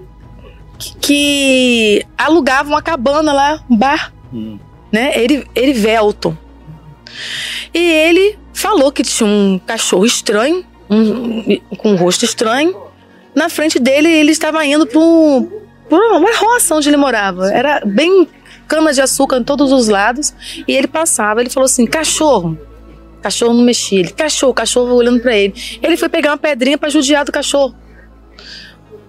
que, 0.78 0.96
que 1.00 2.06
alugava 2.18 2.70
uma 2.70 2.82
cabana 2.82 3.34
lá, 3.34 3.64
um 3.70 3.78
bar, 3.78 4.14
hum. 4.34 4.60
né? 4.92 5.12
Ele, 5.16 5.48
Erivelton. 5.56 6.36
E 7.74 7.80
ele 7.80 8.38
falou 8.54 8.92
que 8.92 9.04
tinha 9.04 9.28
um 9.28 9.60
cachorro 9.66 10.06
estranho, 10.06 10.66
um, 10.90 11.60
com 11.78 11.94
um 11.94 11.96
rosto 11.96 12.26
estranho. 12.26 12.76
Na 13.34 13.50
frente 13.50 13.80
dele, 13.80 14.10
ele 14.10 14.32
estava 14.32 14.66
indo 14.66 14.86
para 14.86 15.00
um, 15.00 15.50
uma 15.90 16.36
roça 16.38 16.76
onde 16.76 16.90
ele 16.90 16.98
morava. 16.98 17.52
Era 17.52 17.82
bem 17.86 18.28
cana 18.68 18.94
de 18.94 19.02
açúcar 19.02 19.38
em 19.38 19.44
todos 19.44 19.72
os 19.72 19.88
lados. 19.88 20.34
E 20.68 20.74
ele 20.74 20.88
passava, 20.88 21.42
ele 21.42 21.50
falou 21.50 21.66
assim: 21.66 21.86
cachorro 21.86 22.58
cachorro 23.26 23.54
não 23.54 23.64
mexia. 23.64 24.00
Ele, 24.00 24.10
cachorro, 24.12 24.54
cachorro 24.54 24.94
olhando 24.94 25.20
para 25.20 25.36
ele. 25.36 25.54
Ele 25.82 25.98
foi 25.98 26.08
pegar 26.08 26.32
uma 26.32 26.38
pedrinha 26.38 26.78
para 26.78 26.90
judiar 26.90 27.26
do 27.26 27.32
cachorro. 27.32 27.76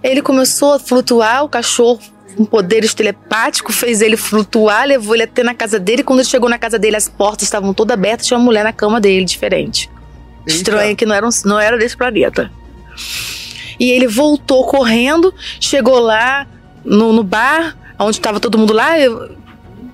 Ele 0.02 0.22
começou 0.22 0.74
a 0.74 0.78
flutuar, 0.78 1.44
o 1.44 1.48
cachorro 1.48 2.00
com 2.34 2.44
poderes 2.44 2.92
telepáticos, 2.92 3.74
fez 3.74 4.02
ele 4.02 4.16
flutuar, 4.16 4.86
levou 4.86 5.14
ele 5.14 5.24
até 5.24 5.42
na 5.42 5.54
casa 5.54 5.78
dele. 5.78 6.02
Quando 6.02 6.20
ele 6.20 6.28
chegou 6.28 6.48
na 6.48 6.58
casa 6.58 6.78
dele, 6.78 6.96
as 6.96 7.08
portas 7.08 7.42
estavam 7.42 7.74
todas 7.74 7.94
abertas, 7.94 8.26
tinha 8.26 8.38
uma 8.38 8.44
mulher 8.44 8.64
na 8.64 8.72
cama 8.72 9.00
dele, 9.00 9.24
diferente. 9.24 9.90
Eita. 10.46 10.50
Estranha, 10.50 10.94
que 10.94 11.04
não 11.04 11.14
era, 11.14 11.26
um, 11.26 11.30
não 11.44 11.60
era 11.60 11.76
desse 11.76 11.96
planeta. 11.96 12.50
E 13.78 13.90
ele 13.90 14.06
voltou 14.06 14.64
correndo, 14.64 15.34
chegou 15.60 15.98
lá 15.98 16.46
no, 16.84 17.12
no 17.12 17.22
bar, 17.22 17.76
onde 17.98 18.16
estava 18.16 18.40
todo 18.40 18.56
mundo 18.58 18.72
lá, 18.72 18.92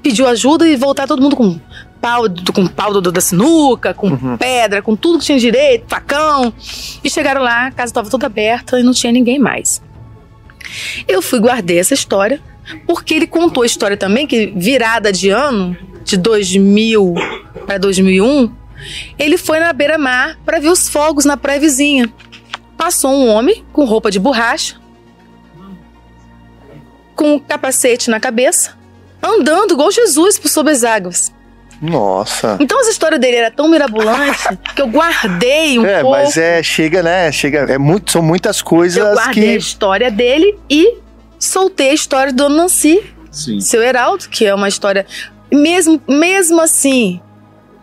pediu 0.03 0.27
ajuda 0.29 0.69
e 0.69 0.77
voltar 0.77 1.07
todo 1.07 1.23
mundo 1.23 1.37
com 1.37 1.61
pau, 2.03 2.25
com 2.53 2.67
pau 2.67 3.01
do, 3.01 3.13
da 3.13 3.21
sinuca, 3.21 3.95
com 3.95 4.09
uhum. 4.09 4.37
pedra, 4.37 4.83
com 4.83 4.97
tudo 4.97 5.21
que 5.21 5.25
tinha 5.25 5.39
direito, 5.39 5.85
facão. 5.89 6.53
E 7.03 7.09
chegaram 7.09 7.41
lá, 7.41 7.69
a 7.69 7.71
casa 7.71 7.91
estava 7.91 8.11
toda 8.11 8.27
aberta 8.27 8.81
e 8.81 8.83
não 8.83 8.93
tinha 8.93 9.13
ninguém 9.13 9.39
mais. 9.39 9.81
Eu 11.07 11.23
fui 11.23 11.39
guardei 11.39 11.79
essa 11.79 11.95
história, 11.95 12.43
porque 12.87 13.15
ele 13.15 13.27
contou 13.27 13.63
a 13.63 13.67
história 13.67 13.97
também 13.97 14.27
que 14.27 14.53
virada 14.57 15.13
de 15.13 15.31
ano, 15.31 15.77
de 16.05 16.17
2000 16.17 17.15
para 17.67 17.79
2001, 17.79 18.53
ele 19.17 19.39
foi 19.39 19.61
na 19.61 19.73
beira-mar 19.73 20.37
para 20.45 20.59
ver 20.59 20.69
os 20.69 20.89
fogos 20.89 21.25
na 21.25 21.37
praia 21.37 21.61
vizinha. 21.61 22.13
Passou 22.77 23.13
um 23.13 23.29
homem 23.29 23.65
com 23.73 23.85
roupa 23.85 24.11
de 24.11 24.19
borracha, 24.19 24.81
com 27.15 27.35
um 27.35 27.39
capacete 27.39 28.11
na 28.11 28.19
cabeça, 28.19 28.77
andando 29.23 29.75
igual 29.75 29.93
Jesus 29.93 30.37
por 30.37 30.49
sob 30.49 30.69
as 30.69 30.83
águas. 30.83 31.33
Nossa. 31.83 32.57
Então 32.61 32.81
essa 32.81 32.91
história 32.91 33.19
dele 33.19 33.39
era 33.39 33.51
tão 33.51 33.69
mirabolante 33.69 34.57
que 34.75 34.81
eu 34.81 34.87
guardei 34.87 35.81
um 35.81 35.85
é, 35.85 36.01
pouco. 36.01 36.17
É, 36.17 36.23
mas 36.23 36.37
é, 36.37 36.63
chega, 36.63 37.03
né? 37.03 37.33
Chega, 37.33 37.59
é 37.69 37.77
muito, 37.77 38.13
são 38.13 38.23
muitas 38.23 38.63
coisas 38.63 38.97
eu 38.97 39.13
guardei 39.13 39.43
que... 39.43 39.55
a 39.55 39.57
história 39.57 40.11
dele 40.11 40.57
e 40.71 40.99
soltei 41.41 41.91
a 41.91 41.95
história 41.95 42.33
do 42.33 42.49
Nancy, 42.49 43.03
Sim. 43.33 43.61
seu 43.61 43.83
Heraldo, 43.83 44.29
que 44.29 44.47
é 44.47 44.55
uma 44.55 44.69
história... 44.69 45.05
Mesmo, 45.51 46.01
mesmo 46.09 46.63
assim, 46.63 47.21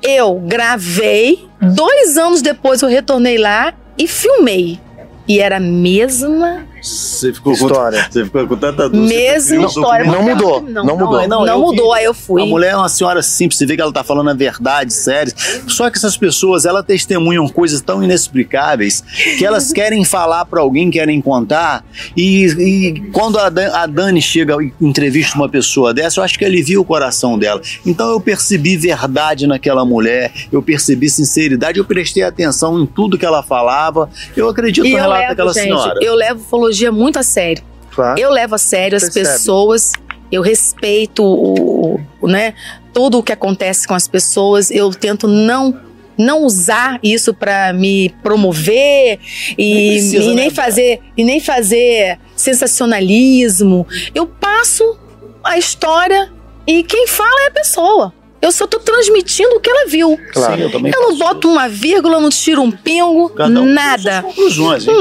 eu 0.01 0.35
gravei, 0.39 1.47
dois 1.61 2.17
anos 2.17 2.41
depois 2.41 2.81
eu 2.81 2.89
retornei 2.89 3.37
lá 3.37 3.73
e 3.97 4.07
filmei. 4.07 4.79
E 5.27 5.39
era 5.39 5.57
a 5.57 5.59
mesma 5.59 6.65
você 6.81 7.33
ficou 7.33 7.53
história. 7.53 8.03
Com, 8.05 8.11
você 8.11 8.25
ficou 8.25 8.47
com 8.47 8.55
tanta 8.57 8.89
dúvida. 8.89 9.13
Mesma 9.13 9.65
história. 9.65 10.05
Não, 10.05 10.23
mudou. 10.23 10.61
Não, 10.61 10.83
não 10.83 10.97
mudou. 10.97 11.27
Não, 11.27 11.45
não 11.45 11.59
mudou. 11.59 11.93
Vi, 11.93 11.99
aí 11.99 12.05
eu 12.05 12.13
fui. 12.13 12.41
A 12.41 12.45
mulher 12.45 12.71
é 12.71 12.75
uma 12.75 12.89
senhora 12.89 13.21
simples. 13.21 13.57
Você 13.57 13.65
vê 13.65 13.75
que 13.75 13.81
ela 13.81 13.91
tá 13.91 14.03
falando 14.03 14.29
a 14.29 14.33
verdade, 14.33 14.93
sério. 14.93 15.33
Só 15.67 15.89
que 15.89 15.97
essas 15.97 16.17
pessoas, 16.17 16.65
elas 16.65 16.85
testemunham 16.85 17.47
coisas 17.47 17.81
tão 17.81 18.03
inexplicáveis 18.03 19.03
que 19.37 19.45
elas 19.45 19.71
querem 19.73 20.03
falar 20.05 20.45
para 20.45 20.61
alguém, 20.61 20.89
querem 20.89 21.21
contar. 21.21 21.83
E, 22.15 22.45
e 22.45 23.01
quando 23.11 23.37
a, 23.37 23.49
Dan, 23.49 23.71
a 23.73 23.85
Dani 23.85 24.21
chega 24.21 24.55
e 24.61 24.73
entrevista 24.81 25.35
uma 25.35 25.49
pessoa 25.49 25.93
dessa, 25.93 26.19
eu 26.19 26.23
acho 26.23 26.37
que 26.37 26.45
alivia 26.45 26.79
o 26.79 26.85
coração 26.85 27.37
dela. 27.37 27.61
Então 27.85 28.09
eu 28.09 28.19
percebi 28.19 28.77
verdade 28.77 29.47
naquela 29.47 29.83
mulher. 29.85 30.31
Eu 30.51 30.61
percebi 30.61 31.09
sinceridade. 31.09 31.79
Eu 31.79 31.85
prestei 31.85 32.23
atenção 32.23 32.79
em 32.79 32.85
tudo 32.85 33.17
que 33.17 33.25
ela 33.25 33.43
falava. 33.43 34.09
Eu 34.35 34.49
acredito 34.49 34.87
no 34.87 34.95
relato 34.95 35.21
levo, 35.21 35.29
daquela 35.29 35.53
gente, 35.53 35.63
senhora. 35.63 35.99
Eu 36.01 36.15
levo 36.15 36.39
psicologia 36.69 36.91
muito 36.91 37.19
a 37.19 37.23
sério. 37.23 37.63
Claro. 37.91 38.19
Eu 38.19 38.29
levo 38.29 38.55
a 38.55 38.57
sério 38.57 38.95
as 38.95 39.03
Percebe. 39.03 39.27
pessoas, 39.27 39.91
eu 40.31 40.41
respeito 40.41 41.23
o, 41.23 41.99
o, 42.21 42.27
né, 42.27 42.53
tudo 42.93 43.19
o 43.19 43.23
que 43.23 43.31
acontece 43.31 43.87
com 43.87 43.95
as 43.95 44.07
pessoas, 44.07 44.71
eu 44.71 44.91
tento 44.91 45.27
não 45.27 45.89
não 46.17 46.43
usar 46.43 46.99
isso 47.01 47.33
para 47.33 47.71
me 47.71 48.09
promover 48.21 49.19
e, 49.57 49.99
e 49.99 50.19
nem 50.35 50.35
né? 50.35 50.49
fazer 50.49 50.99
e 51.15 51.23
nem 51.23 51.39
fazer 51.39 52.19
sensacionalismo. 52.35 53.87
Eu 54.13 54.27
passo 54.27 54.99
a 55.41 55.57
história 55.57 56.29
e 56.67 56.83
quem 56.83 57.07
fala 57.07 57.45
é 57.45 57.47
a 57.47 57.51
pessoa. 57.51 58.13
Eu 58.41 58.51
só 58.51 58.65
tô 58.65 58.79
transmitindo 58.79 59.55
o 59.55 59.59
que 59.59 59.69
ela 59.69 59.87
viu. 59.87 60.17
Claro, 60.31 60.55
Sim, 60.55 60.61
eu, 60.61 60.71
também 60.71 60.91
eu 60.95 61.01
não 61.01 61.17
boto 61.17 61.49
uma 61.49 61.67
vírgula, 61.67 62.21
não 62.21 62.29
tiro 62.29 62.61
um 62.61 62.71
pingo, 62.71 63.31
um 63.37 63.65
nada. 63.65 64.23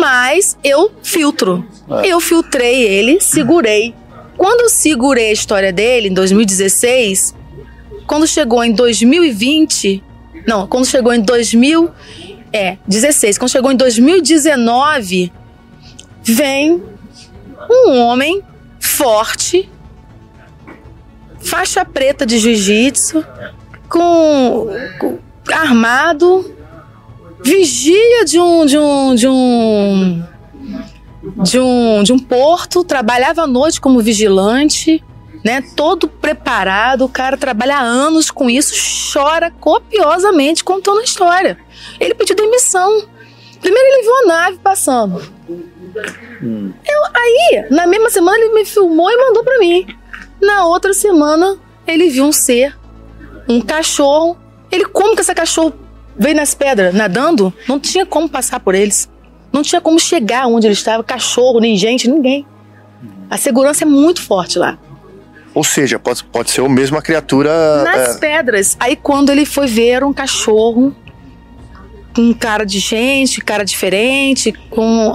Mas 0.01 0.57
eu 0.65 0.91
filtro. 1.03 1.65
É. 2.03 2.09
Eu 2.09 2.21
filtrei 2.21 2.83
ele, 2.83 3.21
segurei. 3.21 3.95
Quando 4.37 4.63
eu 4.63 4.69
segurei 4.69 5.31
a 5.31 5.33
história 5.33 5.73
dele 5.73 6.09
em 6.09 6.15
2016, 6.15 7.35
quando 8.07 8.27
chegou 8.27 8.65
em 8.65 8.73
2020, 8.73 10.03
não, 10.47 10.67
quando 10.67 10.87
chegou 10.87 11.13
em 11.13 11.21
2000, 11.21 11.91
é, 12.53 12.79
16, 12.87 13.37
quando 13.39 13.51
chegou 13.51 13.71
em 13.71 13.77
2019, 13.77 15.33
vem 16.23 16.83
um 17.71 17.99
homem 17.99 18.43
forte, 18.81 19.69
faixa 21.41 21.85
preta 21.85 22.27
de 22.27 22.39
jiu-jitsu, 22.39 23.25
com, 23.89 24.69
com, 24.99 25.19
armado, 25.53 26.55
vigia 27.43 28.25
de 28.25 28.39
um 28.39 28.67
de 28.67 28.79
um 28.79 29.15
de 29.15 29.29
um 29.29 30.23
de 31.43 31.61
um 31.61 32.03
de 32.03 32.13
um 32.13 32.19
porto, 32.19 32.85
trabalhava 32.85 33.43
à 33.43 33.47
noite 33.47 33.81
como 33.81 34.01
vigilante 34.01 35.03
né? 35.45 35.63
Todo 35.77 36.09
preparado, 36.09 37.05
o 37.05 37.09
cara 37.09 37.37
trabalha 37.37 37.77
há 37.77 37.81
anos 37.81 38.31
com 38.31 38.51
isso, 38.51 38.75
chora 39.13 39.51
copiosamente 39.51 40.65
contando 40.65 41.01
a 41.01 41.05
história. 41.05 41.59
Ele 41.99 42.15
pediu 42.15 42.37
demissão. 42.37 43.07
Primeiro 43.61 43.89
ele 43.89 44.03
viu 44.03 44.17
a 44.17 44.27
nave 44.27 44.59
passando. 44.59 45.23
Hum. 46.43 46.73
Eu, 46.87 47.03
aí, 47.15 47.67
na 47.71 47.87
mesma 47.87 48.11
semana, 48.11 48.39
ele 48.39 48.55
me 48.55 48.65
filmou 48.65 49.11
e 49.11 49.17
mandou 49.17 49.43
para 49.43 49.59
mim. 49.59 49.87
Na 50.41 50.65
outra 50.65 50.93
semana, 50.93 51.57
ele 51.87 52.09
viu 52.09 52.25
um 52.25 52.33
ser, 52.33 52.77
um 53.49 53.61
cachorro. 53.61 54.37
Ele, 54.71 54.85
como 54.85 55.15
que 55.15 55.23
esse 55.23 55.35
cachorro 55.35 55.73
veio 56.17 56.37
nas 56.37 56.55
pedras 56.55 56.95
nadando? 56.95 57.53
Não 57.67 57.81
tinha 57.81 58.07
como 58.07 58.29
passar 58.29 58.61
por 58.61 58.75
eles. 58.75 59.09
Não 59.53 59.63
tinha 59.63 59.81
como 59.81 59.99
chegar 59.99 60.47
onde 60.47 60.67
ele 60.67 60.75
estava. 60.75 61.03
Cachorro, 61.03 61.61
nem 61.61 61.77
gente, 61.77 62.09
ninguém. 62.09 62.47
A 63.31 63.37
segurança 63.37 63.85
é 63.85 63.87
muito 63.87 64.23
forte 64.23 64.59
lá. 64.59 64.79
Ou 65.55 65.65
seja, 65.65 65.99
pode, 65.99 66.23
pode 66.25 66.51
ser 66.51 66.61
a 66.61 66.69
mesma 66.69 67.03
criatura. 67.03 67.83
Nas 67.83 68.17
é... 68.17 68.19
pedras. 68.19 68.77
Aí 68.79 68.95
quando 68.95 69.31
ele 69.31 69.45
foi 69.45 69.67
ver 69.67 70.05
um 70.05 70.13
cachorro 70.13 70.95
com 72.15 72.33
cara 72.35 72.65
de 72.65 72.79
gente, 72.79 73.41
cara 73.41 73.65
diferente, 73.65 74.53
com. 74.71 75.13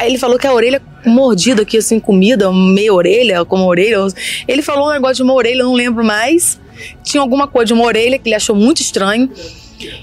Ele 0.00 0.18
falou 0.18 0.38
que 0.38 0.46
a 0.46 0.52
orelha 0.52 0.82
mordida 1.04 1.62
aqui, 1.62 1.78
assim, 1.78 1.98
comida, 1.98 2.52
meia 2.52 2.92
orelha, 2.92 3.44
como 3.44 3.66
orelha. 3.66 4.06
Ele 4.46 4.62
falou 4.62 4.88
um 4.88 4.92
negócio 4.92 5.16
de 5.16 5.22
uma 5.22 5.34
orelha, 5.34 5.60
eu 5.60 5.66
não 5.66 5.74
lembro 5.74 6.04
mais. 6.04 6.60
Tinha 7.02 7.20
alguma 7.20 7.46
coisa 7.46 7.66
de 7.66 7.72
uma 7.72 7.84
orelha 7.84 8.18
que 8.18 8.28
ele 8.28 8.34
achou 8.34 8.56
muito 8.56 8.80
estranho. 8.80 9.30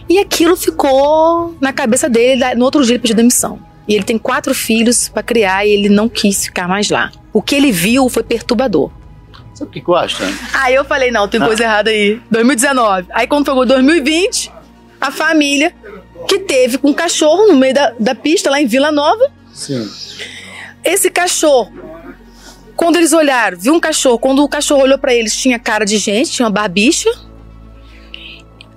E 0.08 0.20
aquilo 0.20 0.56
ficou 0.56 1.56
na 1.60 1.72
cabeça 1.72 2.10
dele. 2.10 2.44
No 2.56 2.66
outro 2.66 2.84
dia 2.84 2.94
ele 2.94 3.00
pediu 3.00 3.16
demissão. 3.16 3.60
E 3.88 3.96
ele 3.96 4.04
tem 4.04 4.18
quatro 4.18 4.54
filhos 4.54 5.10
para 5.10 5.24
criar 5.24 5.66
e 5.66 5.72
ele 5.72 5.90
não 5.90 6.08
quis 6.08 6.46
ficar 6.46 6.68
mais 6.68 6.90
lá. 6.90 7.12
O 7.34 7.42
que 7.42 7.56
ele 7.56 7.72
viu 7.72 8.08
foi 8.10 8.24
perturbador. 8.24 8.92
Sabe 9.54 9.70
o 9.70 9.74
que, 9.74 9.90
eu 9.90 9.96
acho? 9.96 10.24
Né? 10.24 10.38
Aí 10.54 10.76
eu 10.76 10.86
falei, 10.86 11.12
não, 11.12 11.28
tem 11.28 11.42
ah. 11.42 11.46
coisa 11.46 11.64
errada 11.64 11.90
aí. 11.90 12.22
2019. 12.30 13.08
Aí 13.12 13.28
quando 13.28 13.46
pegou 13.46 13.66
2020, 13.66 14.52
a 15.02 15.12
família 15.12 15.74
que 16.28 16.40
teve 16.40 16.80
um 16.84 16.94
cachorro 16.94 17.48
no 17.48 17.56
meio 17.56 17.74
da, 17.74 17.94
da 18.00 18.16
pista 18.16 18.50
lá 18.50 18.62
em 18.62 18.68
Vila 18.68 18.92
Nova. 18.92 19.32
Sim. 19.54 19.90
Esse 20.84 21.10
cachorro, 21.10 21.72
quando 22.76 22.96
eles 22.96 23.12
olharam, 23.12 23.58
viu 23.58 23.74
um 23.74 23.80
cachorro, 23.80 24.18
quando 24.18 24.44
o 24.44 24.48
cachorro 24.48 24.84
olhou 24.84 24.98
para 24.98 25.14
eles, 25.14 25.36
tinha 25.36 25.60
cara 25.60 25.86
de 25.86 25.98
gente, 25.98 26.32
tinha 26.32 26.46
uma 26.46 26.52
barbicha. 26.52 27.10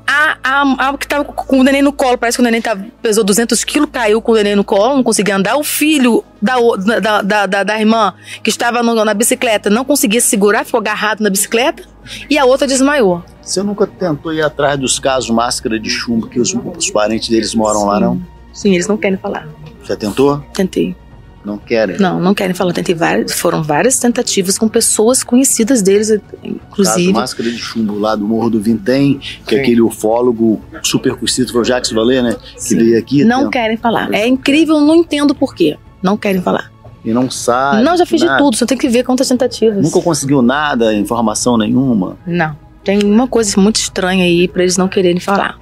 A, 0.05 0.37
a, 0.43 0.89
a, 0.89 0.99
que 0.99 1.07
tava 1.07 1.25
com 1.25 1.61
o 1.61 1.63
neném 1.63 1.81
no 1.81 1.93
colo, 1.93 2.19
parece 2.19 2.37
que 2.37 2.43
o 2.43 2.45
neném 2.45 2.61
tava, 2.61 2.85
pesou 3.01 3.23
200 3.25 3.63
quilos, 3.65 3.89
caiu 3.91 4.21
com 4.21 4.33
o 4.33 4.35
neném 4.35 4.57
no 4.57 4.65
colo, 4.65 4.97
não 4.97 5.03
conseguia 5.03 5.37
andar. 5.37 5.57
O 5.57 5.63
filho 5.63 6.25
da, 6.41 6.57
da, 7.01 7.23
da, 7.23 7.47
da, 7.47 7.63
da 7.63 7.79
irmã, 7.79 8.13
que 8.43 8.51
estava 8.51 8.83
no, 8.83 9.05
na 9.05 9.15
bicicleta, 9.15 9.71
não 9.71 9.85
conseguia 9.85 10.21
se 10.21 10.29
segurar, 10.29 10.65
ficou 10.65 10.81
agarrado 10.81 11.21
na 11.21 11.31
bicicleta. 11.31 11.85
E 12.29 12.37
a 12.37 12.45
outra 12.45 12.67
desmaiou. 12.67 13.23
Você 13.41 13.63
nunca 13.63 13.87
tentou 13.87 14.33
ir 14.33 14.43
atrás 14.43 14.79
dos 14.79 14.99
casos 14.99 15.31
máscara 15.31 15.79
de 15.79 15.89
chumbo 15.89 16.27
que 16.27 16.41
os, 16.41 16.53
os 16.53 16.91
parentes 16.91 17.29
deles 17.29 17.55
moram 17.55 17.81
Sim. 17.81 17.87
lá, 17.87 18.01
não? 18.01 18.23
Sim, 18.53 18.75
eles 18.75 18.89
não 18.89 18.97
querem 18.97 19.17
falar. 19.17 19.49
Já 19.85 19.97
tentou? 19.97 20.45
Tentei. 20.53 20.97
Não 21.45 21.59
querem? 21.59 21.99
Não, 21.99 22.21
não 22.21 22.35
querem 22.35 22.55
falar. 22.55 22.73
Tentei 22.73 22.95
várias, 22.95 23.33
foram 23.33 23.63
várias 23.63 23.99
tentativas 23.99 24.57
com 24.59 24.69
pessoas 24.69 25.25
conhecidas 25.25 25.83
deles, 25.83 26.11
inclusive. 26.43 27.07
Caso 27.07 27.13
Máscara 27.13 27.51
de 27.51 27.59
Chumbo 27.59 27.99
lá 27.99 28.15
do 28.15 28.27
Morro 28.27 28.51
do 28.51 28.61
Vintém, 28.61 29.21
que 29.47 29.57
é 29.57 29.61
aquele 29.61 29.81
ufólogo 29.81 30.61
super 30.83 31.15
conhecido 31.15 31.53
foi 31.53 31.63
o 31.63 31.65
Jacques 31.65 31.91
Vallée, 31.91 32.23
né? 32.23 32.37
Que 32.67 32.75
veio 32.77 32.99
aqui. 32.99 33.25
Não 33.25 33.51
querem 33.51 33.77
falar. 33.77 34.13
É 34.13 34.27
incrível, 34.27 34.81
não 34.81 34.95
entendo 34.95 35.35
por 35.35 35.55
quê. 35.55 35.77
Não 36.03 36.17
querem 36.17 36.41
falar. 36.41 36.71
E 37.05 37.13
não 37.13 37.29
sabe. 37.29 37.83
Não, 37.83 37.97
já 37.97 38.07
fiz 38.07 38.23
nada. 38.23 38.35
de 38.35 38.43
tudo, 38.43 38.57
só 38.57 38.65
tem 38.65 38.79
que 38.79 38.89
ver 38.89 39.03
quantas 39.03 39.29
tentativas. 39.29 39.83
Nunca 39.83 40.01
conseguiu 40.01 40.41
nada, 40.41 40.95
informação 40.95 41.59
nenhuma. 41.59 42.17
Não. 42.27 42.57
Tem 42.85 43.03
uma 43.03 43.27
coisa 43.27 43.61
muito 43.61 43.77
estranha 43.77 44.25
aí 44.25 44.47
pra 44.47 44.63
eles 44.63 44.77
não 44.77 44.89
quererem 44.89 45.21
falar. 45.21 45.59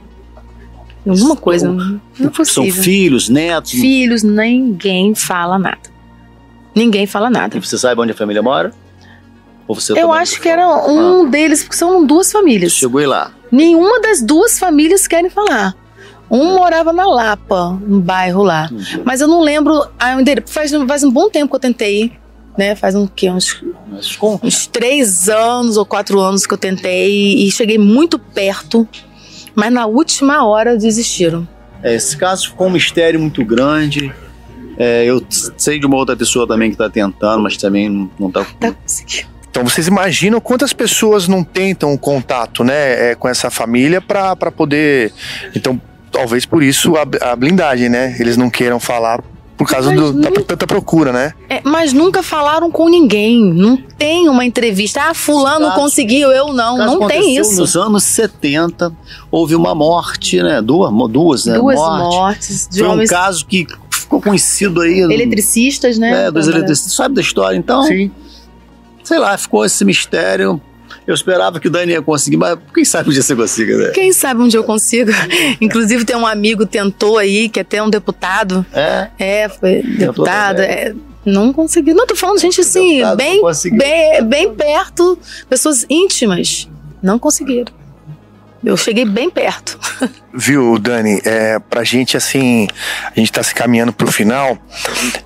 Alguma 1.06 1.36
coisa. 1.36 1.70
Não 1.70 2.00
é 2.20 2.28
possível. 2.28 2.72
São 2.72 2.82
filhos, 2.82 3.28
netos. 3.28 3.72
Filhos, 3.72 4.22
ninguém 4.22 5.14
fala 5.14 5.58
nada. 5.58 5.90
Ninguém 6.74 7.06
fala 7.06 7.30
nada. 7.30 7.56
E 7.56 7.60
você 7.60 7.78
sabe 7.78 8.00
onde 8.00 8.12
a 8.12 8.14
família 8.14 8.42
mora? 8.42 8.72
Ou 9.66 9.74
você 9.74 9.92
Eu 9.92 10.08
também? 10.08 10.16
acho 10.18 10.40
que 10.40 10.48
era 10.48 10.68
um 10.86 11.28
deles, 11.28 11.62
porque 11.62 11.76
são 11.76 12.04
duas 12.04 12.30
famílias. 12.30 12.72
Chegou 12.72 13.04
lá. 13.06 13.32
Nenhuma 13.50 14.00
das 14.00 14.20
duas 14.22 14.58
famílias 14.58 15.06
querem 15.06 15.30
falar. 15.30 15.74
Um 16.30 16.54
morava 16.54 16.92
na 16.92 17.06
Lapa, 17.06 17.76
no 17.84 18.00
bairro 18.00 18.42
lá. 18.44 18.68
Uhum. 18.70 19.02
Mas 19.04 19.20
eu 19.20 19.26
não 19.26 19.40
lembro 19.40 19.84
a 19.98 20.20
endereço. 20.20 20.52
Faz, 20.52 20.70
faz 20.86 21.02
um 21.02 21.10
bom 21.10 21.28
tempo 21.28 21.50
que 21.50 21.56
eu 21.56 21.60
tentei. 21.60 22.12
Né? 22.56 22.74
Faz 22.76 22.94
um, 22.94 23.06
quê? 23.06 23.30
Uns, 23.30 23.62
uns 24.42 24.66
três 24.66 25.28
anos 25.28 25.76
ou 25.76 25.84
quatro 25.84 26.20
anos 26.20 26.46
que 26.46 26.54
eu 26.54 26.58
tentei 26.58 27.46
e 27.46 27.50
cheguei 27.50 27.78
muito 27.78 28.18
perto. 28.18 28.86
Mas 29.54 29.72
na 29.72 29.86
última 29.86 30.44
hora 30.44 30.76
desistiram. 30.76 31.46
É, 31.82 31.94
esse 31.94 32.16
caso 32.16 32.48
ficou 32.50 32.66
um 32.66 32.70
mistério 32.70 33.18
muito 33.18 33.44
grande. 33.44 34.12
É, 34.76 35.04
eu 35.04 35.24
sei 35.56 35.78
de 35.78 35.86
uma 35.86 35.96
outra 35.96 36.16
pessoa 36.16 36.46
também 36.46 36.70
que 36.70 36.74
está 36.74 36.88
tentando, 36.88 37.42
mas 37.42 37.56
também 37.56 37.88
não, 37.88 38.10
não 38.18 38.30
tá. 38.30 38.46
Tá 38.58 38.72
conseguindo. 38.72 39.28
Então 39.50 39.64
vocês 39.64 39.88
imaginam 39.88 40.40
quantas 40.40 40.72
pessoas 40.72 41.26
não 41.26 41.42
tentam 41.42 41.96
contato, 41.96 42.62
né, 42.62 43.10
é, 43.10 43.14
com 43.16 43.28
essa 43.28 43.50
família 43.50 44.00
para 44.00 44.36
poder. 44.50 45.12
Então 45.54 45.80
talvez 46.10 46.46
por 46.46 46.62
isso 46.62 46.94
a, 46.96 47.02
a, 47.30 47.36
blindagem, 47.36 47.88
né? 47.88 48.16
Eles 48.18 48.36
não 48.36 48.48
queiram 48.48 48.78
falar 48.78 49.20
por 49.60 49.68
causa 49.68 49.92
do, 49.92 50.14
da 50.14 50.30
tanta 50.30 50.66
procura, 50.66 51.12
né? 51.12 51.34
É, 51.46 51.60
mas 51.62 51.92
nunca 51.92 52.22
falaram 52.22 52.70
com 52.70 52.88
ninguém. 52.88 53.44
Não 53.52 53.76
tem 53.76 54.26
uma 54.26 54.42
entrevista. 54.42 55.02
Ah, 55.02 55.12
fulano 55.12 55.66
caso, 55.66 55.78
conseguiu, 55.78 56.30
eu 56.32 56.50
não. 56.50 56.78
Não 56.78 57.06
tem 57.06 57.36
isso. 57.36 57.60
Nos 57.60 57.76
anos 57.76 58.04
70 58.04 58.90
houve 59.30 59.54
uma 59.54 59.74
morte, 59.74 60.42
né? 60.42 60.62
Duas, 60.62 60.90
duas, 61.10 61.44
né? 61.44 61.58
Duas 61.58 61.78
mortes. 61.78 62.16
mortes 62.16 62.68
de 62.70 62.78
Foi 62.78 62.88
um 62.88 62.92
homens- 62.92 63.10
caso 63.10 63.44
que 63.44 63.66
ficou 63.90 64.22
conhecido 64.22 64.80
aí. 64.80 65.00
Eletricistas, 65.00 65.98
né? 65.98 66.28
É, 66.28 66.30
dos 66.30 66.48
eletricistas. 66.48 66.94
Sabe 66.94 67.14
da 67.16 67.20
história, 67.20 67.54
então? 67.54 67.82
Sim. 67.82 68.10
Sei 69.04 69.18
lá, 69.18 69.36
ficou 69.36 69.62
esse 69.62 69.84
mistério. 69.84 70.58
Eu 71.06 71.14
esperava 71.14 71.58
que 71.58 71.68
o 71.68 71.70
Dani 71.70 71.92
ia 71.92 72.02
conseguir, 72.02 72.36
mas 72.36 72.58
quem 72.74 72.84
sabe 72.84 73.08
um 73.08 73.12
dia 73.12 73.22
você 73.22 73.34
consiga, 73.34 73.76
né? 73.76 73.88
Quem 73.90 74.12
sabe 74.12 74.42
um 74.42 74.48
dia 74.48 74.58
eu 74.58 74.64
consigo. 74.64 75.10
Inclusive, 75.60 76.04
tem 76.04 76.16
um 76.16 76.26
amigo 76.26 76.66
tentou 76.66 77.18
aí, 77.18 77.48
que 77.48 77.58
é 77.58 77.62
até 77.62 77.82
um 77.82 77.90
deputado. 77.90 78.64
É? 78.72 79.08
É, 79.18 79.48
foi 79.48 79.82
deputado. 79.82 80.60
É, 80.60 80.94
não 81.24 81.52
conseguiu. 81.52 81.94
Não, 81.94 82.06
tô 82.06 82.14
falando 82.14 82.38
gente 82.38 82.60
assim, 82.60 82.98
Deputado 82.98 83.16
bem, 83.16 83.42
bem, 83.76 84.24
bem 84.24 84.54
perto, 84.54 85.18
pessoas 85.48 85.84
íntimas. 85.88 86.68
Não 87.02 87.18
conseguiram. 87.18 87.72
Eu 88.62 88.76
cheguei 88.76 89.06
bem 89.06 89.30
perto. 89.30 89.78
Viu, 90.34 90.78
Dani? 90.78 91.20
É, 91.24 91.58
pra 91.58 91.82
gente, 91.82 92.16
assim, 92.16 92.68
a 93.04 93.18
gente 93.18 93.32
tá 93.32 93.42
se 93.42 93.54
caminhando 93.54 93.92
pro 93.92 94.12
final. 94.12 94.58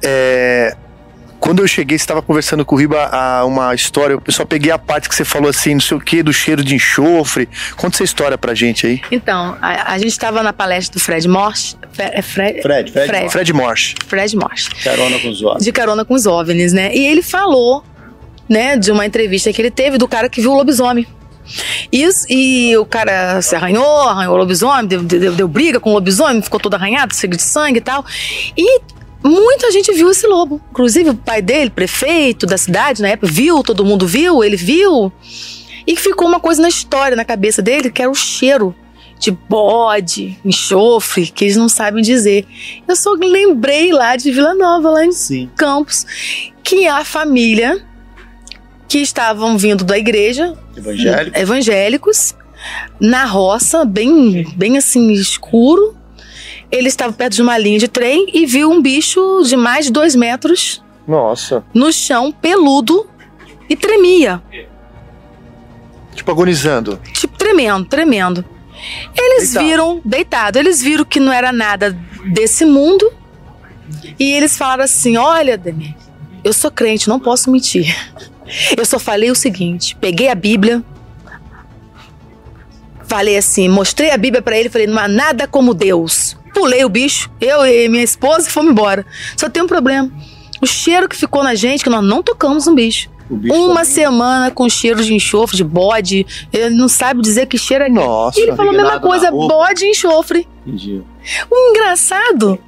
É, 0.03 0.77
quando 1.45 1.61
eu 1.63 1.69
cheguei, 1.69 1.99
você 1.99 2.03
estava 2.05 2.23
conversando 2.23 2.65
com 2.65 2.75
o 2.75 2.79
Riba 2.79 3.05
a, 3.13 3.45
uma 3.45 3.75
história. 3.75 4.15
Eu 4.27 4.33
só 4.33 4.47
peguei 4.47 4.73
a 4.73 4.79
parte 4.79 5.11
que 5.11 5.15
você 5.15 5.27
falou 5.27 5.51
assim, 5.51 5.75
não 5.75 5.81
sei 5.81 5.95
o 5.97 6.01
que, 6.01 6.23
do 6.23 6.33
cheiro 6.33 6.65
de 6.65 6.75
enxofre. 6.75 7.47
Conta 7.77 7.97
essa 7.97 8.05
história 8.05 8.39
pra 8.39 8.55
gente 8.55 8.87
aí. 8.87 9.03
Então, 9.11 9.55
a, 9.61 9.93
a 9.93 9.99
gente 9.99 10.09
estava 10.13 10.43
na 10.43 10.55
palestra 10.55 10.95
do 10.99 11.01
Fred 11.05 11.29
Morse. 11.29 11.77
Fe- 11.93 12.03
é 12.15 12.23
Fred, 12.23 12.63
Fred, 12.63 12.91
Fred 12.91 13.09
Fred, 13.09 13.31
Fred 13.31 13.53
Morse. 13.53 13.95
Fred 14.07 14.37
Morse. 14.37 14.71
Carona 14.83 15.19
com 15.19 15.29
os 15.29 15.43
olhos. 15.43 15.63
de 15.63 15.71
carona 15.71 16.03
com 16.05 16.15
os 16.15 16.25
OVNIs, 16.25 16.73
né? 16.73 16.95
E 16.97 17.07
ele 17.07 17.21
falou, 17.23 17.85
né, 18.49 18.77
de 18.79 18.91
uma 18.91 19.05
entrevista 19.05 19.53
que 19.53 19.61
ele 19.61 19.71
teve 19.71 19.99
do 19.99 20.09
cara 20.09 20.31
que 20.31 20.41
viu 20.41 20.51
o 20.53 20.57
lobisomem. 20.57 21.07
Isso, 21.93 22.25
e 22.31 22.75
o 22.79 22.87
cara 22.87 23.43
se 23.43 23.55
arranhou, 23.55 24.09
arranhou 24.09 24.35
o 24.35 24.39
lobisomem, 24.39 24.87
deu, 24.87 25.03
deu- 25.03 25.33
deu 25.35 25.47
briga 25.47 25.79
com 25.79 25.91
o 25.91 25.93
lobisomem, 25.93 26.41
ficou 26.41 26.59
todo 26.59 26.73
arranhado, 26.73 27.15
cheio 27.15 27.31
de 27.31 27.43
sangue 27.43 27.79
e 27.79 27.83
tal. 27.83 28.03
E 28.57 28.81
muita 29.25 29.71
gente 29.71 29.93
viu 29.93 30.11
esse 30.11 30.27
lobo. 30.27 30.61
Inclusive 30.71 31.11
o 31.11 31.15
pai 31.15 31.41
dele, 31.41 31.71
prefeito 31.71 32.47
da 32.47 32.59
cidade 32.59 33.01
na 33.03 33.09
época, 33.09 33.27
viu, 33.33 33.63
todo 33.63 33.85
mundo 33.85 34.07
viu, 34.07 34.45
ele 34.45 34.57
viu. 34.57 35.13
E 35.87 35.97
ficou 35.97 36.29
uma 36.29 36.41
coisa 36.41 36.63
na 36.63 36.69
história, 36.69 37.17
na 37.17 37.25
cabeça 37.25 37.61
dele, 37.61 37.91
que 37.91 38.01
era 38.03 38.11
o 38.11 38.15
cheiro 38.15 38.75
de 39.19 39.31
bode, 39.31 40.39
enxofre, 40.45 41.27
que 41.27 41.45
eles 41.45 41.57
não 41.57 41.69
sabem 41.69 42.03
dizer. 42.03 42.47
Eu 42.87 42.97
só 42.97 43.13
lembrei 43.13 43.93
lá 43.93 44.17
de 44.17 44.31
Vila 44.31 44.55
Nova, 44.55 44.91
lá 44.91 45.05
em 45.05 45.49
Campos, 45.57 46.07
que 46.63 46.87
a 46.87 47.05
família 47.05 47.83
que 48.89 48.99
estavam 48.99 49.57
vindo 49.57 49.85
da 49.85 49.99
igreja, 49.99 50.57
Evangélico. 50.77 51.39
evangélicos, 51.39 52.35
na 53.01 53.25
roça, 53.25 53.85
bem, 53.85 54.47
bem 54.57 54.77
assim, 54.77 55.13
escuro. 55.13 55.97
Ele 56.75 56.89
estava 56.89 57.13
perto 57.13 57.35
de 57.35 57.43
uma 57.43 57.57
linha 57.57 57.79
de 57.79 57.87
trem 57.87 58.27
e 58.35 58.45
viu 58.47 58.71
um 58.71 58.83
bicho 58.83 59.43
de 59.45 59.57
mais 59.57 59.87
de 59.87 59.93
dois 59.93 60.17
metros 60.17 60.83
Nossa. 61.07 61.65
no 61.73 61.93
chão, 61.93 62.33
peludo, 62.33 63.09
e 63.69 63.77
tremia. 63.77 64.43
Tipo, 66.15 66.31
agonizando. 66.31 67.01
Tipo, 67.13 67.37
tremendo, 67.39 67.87
tremendo. 67.87 68.45
Eles 69.17 69.53
Deitado. 69.53 69.67
viram, 69.67 70.01
deitado, 70.05 70.59
eles 70.59 70.83
viram 70.83 71.05
que 71.05 71.21
não 71.21 71.33
era 71.33 71.53
nada 71.53 71.97
desse 72.27 72.65
mundo. 72.65 73.11
E 74.19 74.33
eles 74.33 74.57
falaram 74.57 74.85
assim: 74.85 75.17
Olha, 75.17 75.57
Demi, 75.57 75.97
eu 76.43 76.53
sou 76.53 76.71
crente, 76.71 77.09
não 77.09 77.21
posso 77.21 77.51
mentir. 77.51 77.95
Eu 78.77 78.85
só 78.85 78.99
falei 78.99 79.31
o 79.31 79.35
seguinte: 79.35 79.97
peguei 79.97 80.29
a 80.29 80.35
Bíblia, 80.35 80.85
falei 83.05 83.37
assim, 83.39 83.69
mostrei 83.69 84.11
a 84.11 84.19
Bíblia 84.19 84.43
para 84.43 84.59
ele, 84.59 84.69
falei, 84.69 84.87
não 84.87 84.99
há 84.99 85.09
nada 85.09 85.47
como 85.47 85.73
Deus. 85.73 86.37
Pulei 86.55 86.85
o 86.85 86.89
bicho, 86.89 87.29
eu 87.41 87.67
e 87.67 87.89
minha 87.89 88.05
esposa 88.05 88.49
e 88.49 88.53
fomos 88.53 88.71
embora. 88.71 89.05
Só 89.37 89.51
tem 89.51 89.63
um 89.63 89.67
problema. 89.67 90.11
O 90.63 90.67
cheiro 90.67 91.09
que 91.09 91.17
ficou 91.17 91.43
na 91.43 91.55
gente, 91.55 91.83
que 91.83 91.91
nós 91.91 92.03
não 92.03 92.23
tocamos 92.23 92.67
um 92.67 92.75
bicho. 92.75 93.11
Uma 93.29 93.81
também. 93.81 93.85
semana 93.85 94.51
com 94.51 94.69
cheiro 94.69 95.03
de 95.03 95.15
enxofre, 95.15 95.57
de 95.57 95.65
bode. 95.65 96.27
Ele 96.53 96.75
não 96.75 96.89
sabe 96.89 97.21
dizer 97.21 97.47
que 97.47 97.59
cheiro 97.59 97.85
é. 97.85 97.89
Nossa, 97.89 98.39
e 98.39 98.45
ele 98.45 98.55
falou 98.55 98.73
a 98.73 98.77
mesma 98.77 99.01
coisa: 99.01 99.31
bode 99.31 99.85
e 99.85 99.91
enxofre. 99.91 100.47
Entendi. 100.67 101.03
O 101.51 101.71
engraçado, 101.71 102.59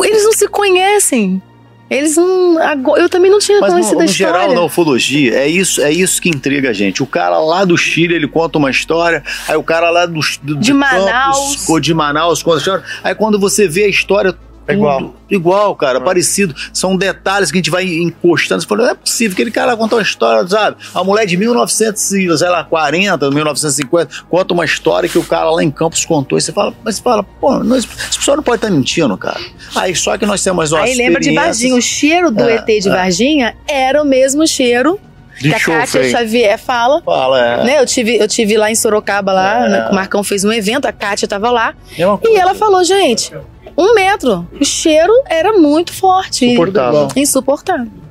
eles 0.00 0.24
não 0.24 0.32
se 0.32 0.48
conhecem. 0.48 1.42
Eles 1.88 2.16
não. 2.16 2.56
Eu 2.96 3.08
também 3.08 3.30
não 3.30 3.38
tinha 3.38 3.60
Mas 3.60 3.72
conhecido 3.72 3.94
no, 3.94 4.00
a 4.00 4.04
no 4.04 4.10
história. 4.10 4.32
geral, 4.40 4.54
na 4.54 4.62
ufologia, 4.62 5.34
é 5.34 5.46
isso, 5.46 5.80
é 5.80 5.92
isso 5.92 6.20
que 6.20 6.28
intriga 6.28 6.70
a 6.70 6.72
gente. 6.72 7.02
O 7.02 7.06
cara 7.06 7.38
lá 7.38 7.64
do 7.64 7.76
Chile, 7.76 8.14
ele 8.14 8.26
conta 8.26 8.58
uma 8.58 8.70
história, 8.70 9.22
aí 9.46 9.56
o 9.56 9.62
cara 9.62 9.88
lá 9.90 10.04
do, 10.04 10.18
do 10.42 10.56
de, 10.56 10.72
Manaus. 10.72 11.36
Campos, 11.38 11.68
ou 11.68 11.78
de 11.78 11.94
Manaus 11.94 12.42
conta 12.42 12.56
a 12.56 12.58
história. 12.58 12.84
Aí 13.04 13.14
quando 13.14 13.38
você 13.38 13.68
vê 13.68 13.84
a 13.84 13.88
história 13.88 14.36
é 14.68 14.74
igual. 14.74 15.14
Igual, 15.30 15.76
cara, 15.76 15.98
é. 15.98 16.00
parecido. 16.00 16.54
São 16.72 16.96
detalhes 16.96 17.50
que 17.50 17.56
a 17.56 17.60
gente 17.60 17.70
vai 17.70 17.84
encostando. 17.84 18.60
Você 18.60 18.66
falou, 18.68 18.84
não 18.84 18.92
é 18.92 18.94
possível, 18.94 19.34
aquele 19.34 19.50
cara 19.50 19.76
conta 19.76 19.96
uma 19.96 20.02
história, 20.02 20.46
sabe? 20.48 20.76
A 20.94 21.04
mulher 21.04 21.26
de 21.26 21.36
1940, 21.36 23.30
1950, 23.30 24.24
conta 24.28 24.54
uma 24.54 24.64
história 24.64 25.08
que 25.08 25.18
o 25.18 25.24
cara 25.24 25.50
lá 25.50 25.62
em 25.62 25.70
Campos 25.70 26.04
contou. 26.04 26.36
E 26.38 26.40
você 26.40 26.52
fala, 26.52 26.74
mas 26.84 26.96
você 26.96 27.02
fala, 27.02 27.22
pô, 27.22 27.58
não, 27.58 27.76
esse 27.76 27.86
pessoal 27.86 28.36
não 28.36 28.44
pode 28.44 28.56
estar 28.56 28.70
mentindo, 28.70 29.16
cara. 29.16 29.40
Aí 29.74 29.94
só 29.94 30.18
que 30.18 30.26
nós 30.26 30.42
temos 30.42 30.72
uma 30.72 30.82
Aí 30.82 30.94
lembra 30.94 31.20
de 31.20 31.32
Varginha, 31.32 31.76
o 31.76 31.82
cheiro 31.82 32.30
do 32.30 32.44
é, 32.44 32.56
ET 32.56 32.66
de 32.66 32.88
é. 32.88 32.92
Varginha 32.92 33.56
era 33.68 34.02
o 34.02 34.04
mesmo 34.04 34.46
cheiro 34.46 34.98
de 35.40 35.50
que 35.50 35.54
a 35.54 35.60
Kátia 35.60 36.10
Xavier 36.10 36.58
fala. 36.58 37.02
Fala, 37.02 37.46
é. 37.46 37.64
Né? 37.64 37.80
Eu, 37.80 37.86
tive, 37.86 38.16
eu 38.16 38.26
tive 38.26 38.56
lá 38.56 38.70
em 38.70 38.74
Sorocaba, 38.74 39.32
lá, 39.32 39.66
é. 39.66 39.68
né? 39.68 39.88
o 39.90 39.94
Marcão 39.94 40.24
fez 40.24 40.44
um 40.44 40.52
evento, 40.52 40.86
a 40.86 40.92
Kátia 40.92 41.28
tava 41.28 41.50
lá. 41.50 41.74
e 41.96 42.36
ela 42.36 42.54
falou, 42.54 42.82
gente, 42.84 43.32
um 43.76 43.94
metro. 43.94 44.46
O 44.60 44.64
cheiro 44.64 45.12
era 45.26 45.52
muito 45.52 45.92
forte. 45.92 46.46
Insuportável. 46.46 47.08
Insuportável. 47.16 48.06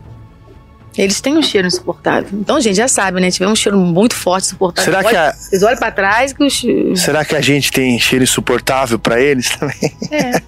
Eles 0.98 1.20
têm 1.20 1.38
um 1.38 1.42
cheiro 1.42 1.68
insuportável. 1.68 2.30
Então, 2.34 2.60
gente, 2.62 2.76
já 2.76 2.88
sabe, 2.88 3.20
né? 3.20 3.30
Tivemos 3.30 3.60
um 3.60 3.62
cheiro 3.62 3.78
muito 3.78 4.16
forte, 4.16 4.46
insuportável. 4.46 4.94
Será 4.94 5.04
que 5.04 5.16
a... 5.16 5.34
Vocês 5.34 5.62
olham 5.62 5.78
pra 5.78 5.92
trás 5.92 6.32
que 6.32 6.44
o 6.44 6.50
cheiro... 6.50 6.96
Será 6.96 7.26
que 7.26 7.36
a 7.36 7.42
gente 7.42 7.70
tem 7.72 8.00
cheiro 8.00 8.24
insuportável 8.24 8.98
pra 8.98 9.20
eles 9.20 9.50
também? 9.50 9.76
É, 10.10 10.40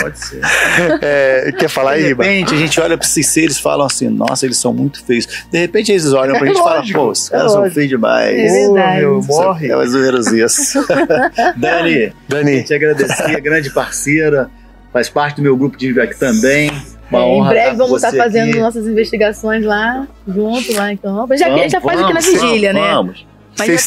pode 0.00 0.18
ser. 0.18 0.40
É, 1.02 1.52
quer 1.58 1.68
falar 1.68 1.92
aí, 1.92 2.02
De 2.02 2.08
repente, 2.08 2.54
a 2.54 2.56
gente 2.56 2.80
olha 2.80 2.96
pra 2.96 3.06
esses 3.06 3.26
seres 3.26 3.56
e 3.56 3.62
falam 3.62 3.86
assim, 3.86 4.08
nossa, 4.08 4.46
eles 4.46 4.58
são 4.58 4.72
muito 4.72 5.04
feios. 5.04 5.26
De 5.50 5.58
repente, 5.58 5.90
eles 5.90 6.12
olham 6.12 6.38
pra 6.38 6.46
é 6.46 6.50
gente 6.50 6.60
e 6.60 6.62
falam, 6.62 6.92
pô, 6.92 7.10
os 7.10 7.28
caras 7.28 7.50
é 7.50 7.54
são 7.54 7.70
feios 7.70 7.88
demais. 7.88 8.38
É 8.38 8.46
verdade. 8.46 9.04
Oh, 9.04 9.10
meu, 9.10 9.22
morre. 9.24 9.70
É 9.70 9.76
mais 9.76 9.92
ou 9.92 10.00
menos 10.00 10.26
isso. 10.28 10.86
Dani, 11.56 12.12
Dani. 12.28 12.62
te 12.62 12.74
agradecer, 12.74 13.40
grande 13.40 13.70
parceira 13.70 14.48
faz 14.96 15.10
parte 15.10 15.36
do 15.36 15.42
meu 15.42 15.54
grupo 15.54 15.76
de 15.76 16.00
aqui 16.00 16.18
também. 16.18 16.70
Uma 17.10 17.20
é, 17.20 17.22
honra 17.22 17.50
em 17.50 17.54
breve 17.54 17.76
vamos 17.76 18.02
estar 18.02 18.16
fazendo 18.16 18.48
aqui. 18.48 18.60
nossas 18.60 18.86
investigações 18.86 19.62
lá, 19.62 20.08
junto, 20.26 20.72
lá 20.72 20.90
em 20.90 20.96
campo. 20.96 21.36
Já, 21.36 21.50
vamos, 21.50 21.70
já 21.70 21.80
faz 21.82 22.00
aqui 22.00 22.14
na 22.14 22.20
vigília, 22.20 22.72
vamos, 22.72 22.86
né? 22.86 22.94
Vamos. 22.94 23.26
Mas 23.58 23.86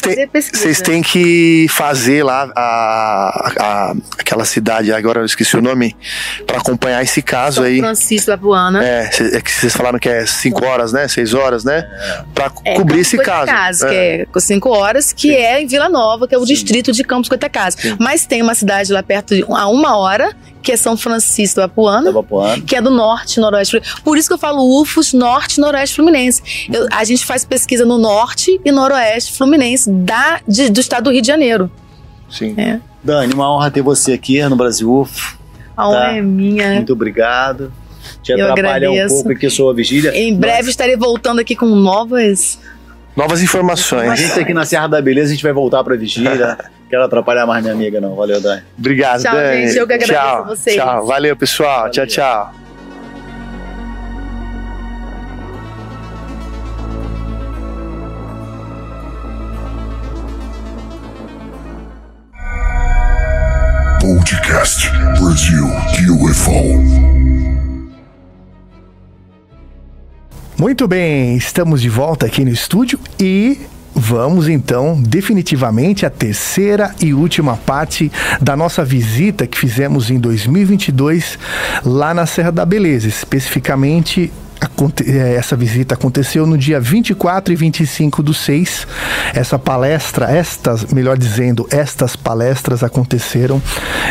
Vocês 0.52 0.80
têm 0.80 1.00
que 1.00 1.66
fazer 1.68 2.24
lá 2.24 2.50
a, 2.56 3.52
a, 3.60 3.94
aquela 4.18 4.44
cidade, 4.44 4.92
agora 4.92 5.20
eu 5.20 5.24
esqueci 5.24 5.56
o 5.56 5.62
nome, 5.62 5.96
para 6.44 6.58
acompanhar 6.58 7.02
esse 7.02 7.22
caso 7.22 7.56
São 7.56 7.64
aí. 7.64 7.78
Francisco 7.78 8.32
Apuana. 8.32 8.84
É, 8.84 9.08
é 9.32 9.40
que 9.40 9.50
vocês 9.50 9.72
falaram 9.72 9.98
que 10.00 10.08
é 10.08 10.26
5 10.26 10.64
horas, 10.64 10.92
né? 10.92 11.06
6 11.06 11.34
horas, 11.34 11.64
né? 11.64 11.88
Para 12.34 12.50
É, 12.64 12.74
cobrir 12.74 12.96
Campos 12.96 13.00
esse 13.00 13.18
caso. 13.18 13.86
Que 13.86 13.94
é 13.94 14.26
com 14.26 14.40
5 14.40 14.68
horas, 14.70 15.12
que 15.12 15.36
é 15.36 15.62
em 15.62 15.68
Vila 15.68 15.88
Nova, 15.88 16.26
que 16.26 16.34
é 16.34 16.38
o 16.38 16.44
distrito 16.44 16.90
de 16.90 17.04
Campos 17.04 17.28
Goitacazes. 17.28 17.94
Mas 18.00 18.26
tem 18.26 18.42
uma 18.42 18.54
cidade 18.54 18.92
lá 18.92 19.04
perto, 19.04 19.36
de, 19.36 19.44
a 19.48 19.68
uma 19.68 19.96
hora, 19.96 20.34
que 20.62 20.72
é 20.72 20.76
São 20.76 20.96
Francisco 20.96 21.60
do 21.60 21.64
Apuana, 21.64 22.10
Apuana. 22.18 22.62
que 22.62 22.76
é 22.76 22.82
do 22.82 22.90
norte, 22.90 23.40
noroeste. 23.40 23.72
Fluminense. 23.78 24.02
Por 24.02 24.16
isso 24.18 24.28
que 24.28 24.34
eu 24.34 24.38
falo 24.38 24.80
UFOS 24.80 25.12
norte 25.12 25.58
e 25.58 25.60
noroeste 25.60 25.96
fluminense. 25.96 26.42
Eu- 26.72 26.86
a 26.92 27.02
gente 27.04 27.24
faz 27.24 27.44
pesquisa 27.44 27.84
no 27.84 27.98
norte 27.98 28.60
e 28.64 28.70
noroeste 28.72 29.32
fluminense 29.36 29.90
da, 29.90 30.40
de- 30.46 30.70
do 30.70 30.80
estado 30.80 31.04
do 31.04 31.10
Rio 31.12 31.20
de 31.22 31.26
Janeiro. 31.28 31.70
Sim. 32.30 32.54
É. 32.58 32.78
Dani, 33.02 33.32
uma 33.32 33.50
honra 33.54 33.70
ter 33.70 33.82
você 33.82 34.12
aqui 34.12 34.42
no 34.48 34.56
Brasil 34.56 34.90
UFO. 34.92 35.38
A 35.76 35.88
honra 35.88 35.98
Tá. 36.00 36.12
é 36.16 36.20
minha. 36.22 36.74
Muito 36.74 36.92
obrigado. 36.92 37.72
Te 38.22 38.32
Eu 38.32 38.50
atrapalhar 38.50 38.88
um 38.90 38.92
agradeço. 38.92 39.14
pouco 39.14 39.32
aqui 39.32 39.46
a 39.46 39.50
sua 39.50 39.74
vigília. 39.74 40.14
Em 40.16 40.34
breve 40.36 40.68
estarei 40.70 40.96
voltando 40.96 41.40
aqui 41.40 41.56
com 41.56 41.66
novas. 41.66 42.58
Novas 43.16 43.40
A 43.40 43.44
informações. 43.44 44.18
gente 44.18 44.38
aqui 44.38 44.52
na 44.54 44.64
Serra 44.64 44.86
da 44.86 45.00
Beleza, 45.02 45.28
a 45.28 45.34
gente 45.34 45.42
vai 45.42 45.52
voltar 45.52 45.82
pra 45.82 45.96
vigília. 45.96 46.56
Quero 46.90 47.04
atrapalhar 47.04 47.46
mais 47.46 47.62
minha 47.62 47.72
amiga, 47.72 48.00
não. 48.00 48.16
Valeu, 48.16 48.40
Dani. 48.40 48.62
Obrigado, 48.76 49.22
Tchau, 49.22 49.32
Dani. 49.32 49.68
gente. 49.68 49.78
Eu 49.78 49.86
que 49.86 49.92
agradeço 49.92 50.20
tchau, 50.20 50.38
a 50.38 50.42
vocês. 50.42 50.76
Tchau. 50.76 51.06
Valeu, 51.06 51.36
pessoal. 51.36 51.88
Tchau, 51.88 52.06
tchau. 52.06 52.52
Podcast 64.00 64.90
Brasil 65.16 65.66
UFO. 66.24 67.20
Muito 70.58 70.88
bem, 70.88 71.36
estamos 71.36 71.80
de 71.80 71.88
volta 71.88 72.26
aqui 72.26 72.44
no 72.44 72.50
estúdio 72.50 72.98
e 73.18 73.60
vamos 73.94 74.48
então 74.48 75.00
definitivamente 75.00 76.06
à 76.06 76.10
terceira 76.10 76.94
e 77.00 77.12
última 77.12 77.56
parte 77.56 78.10
da 78.40 78.56
nossa 78.56 78.84
visita 78.84 79.46
que 79.46 79.58
fizemos 79.58 80.10
em 80.10 80.18
2022 80.18 81.38
lá 81.84 82.14
na 82.14 82.26
Serra 82.26 82.50
da 82.50 82.64
Beleza, 82.64 83.08
especificamente 83.08 84.32
essa 85.36 85.56
visita 85.56 85.94
aconteceu 85.94 86.46
no 86.46 86.56
dia 86.56 86.80
24 86.80 87.52
e 87.52 87.56
25 87.56 88.22
do 88.22 88.32
6. 88.32 88.86
Essa 89.34 89.58
palestra, 89.58 90.30
estas, 90.30 90.86
melhor 90.92 91.18
dizendo, 91.18 91.66
estas 91.70 92.16
palestras 92.16 92.82
aconteceram 92.82 93.60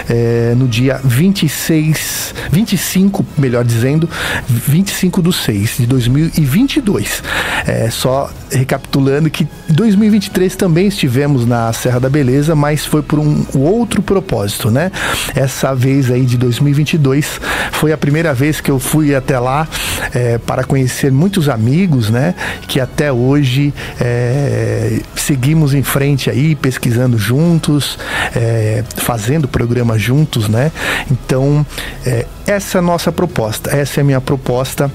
eh, 0.10 0.54
no 0.56 0.68
dia 0.68 1.00
26, 1.04 2.34
25, 2.52 3.26
melhor 3.38 3.64
dizendo, 3.64 4.10
25 4.48 5.22
do 5.22 5.32
6 5.32 5.78
de 5.80 5.86
2022. 5.86 7.24
É, 7.68 7.90
só 7.90 8.30
recapitulando 8.52 9.30
que 9.30 9.44
em 9.44 9.74
2023 9.74 10.56
também 10.56 10.88
estivemos 10.88 11.46
na 11.46 11.72
Serra 11.74 12.00
da 12.00 12.10
Beleza, 12.10 12.56
mas 12.56 12.86
foi 12.86 13.02
por 13.02 13.20
um 13.20 13.46
outro 13.56 14.02
propósito, 14.02 14.72
né? 14.72 14.92
Essa 15.36 15.74
vez 15.74 16.10
aí 16.10 16.26
de 16.26 16.38
2022 16.38 17.40
foi 17.74 17.92
a 17.92 17.98
primeira 17.98 18.34
vez 18.34 18.60
que 18.62 18.72
eu 18.72 18.80
fui 18.80 19.14
até 19.14 19.40
lá 19.40 19.68
é, 20.14 20.38
para 20.38 20.59
conhecer 20.64 21.12
muitos 21.12 21.50
amigos, 21.50 22.10
né? 22.10 22.36
Que 22.68 22.80
até 22.80 23.12
hoje 23.12 23.74
é, 24.00 25.00
seguimos 25.16 25.74
em 25.74 25.84
frente 25.84 26.30
aí, 26.30 26.56
pesquisando 26.56 27.18
juntos, 27.18 27.98
é, 28.36 28.84
fazendo 28.98 29.48
programa 29.48 29.98
juntos, 29.98 30.48
né? 30.48 30.72
Então, 31.12 31.66
é, 32.06 32.26
essa 32.46 32.78
é 32.78 32.80
a 32.80 32.82
nossa 32.82 33.12
proposta, 33.12 33.76
essa 33.76 34.00
é 34.00 34.02
a 34.02 34.06
minha 34.06 34.22
proposta 34.22 34.92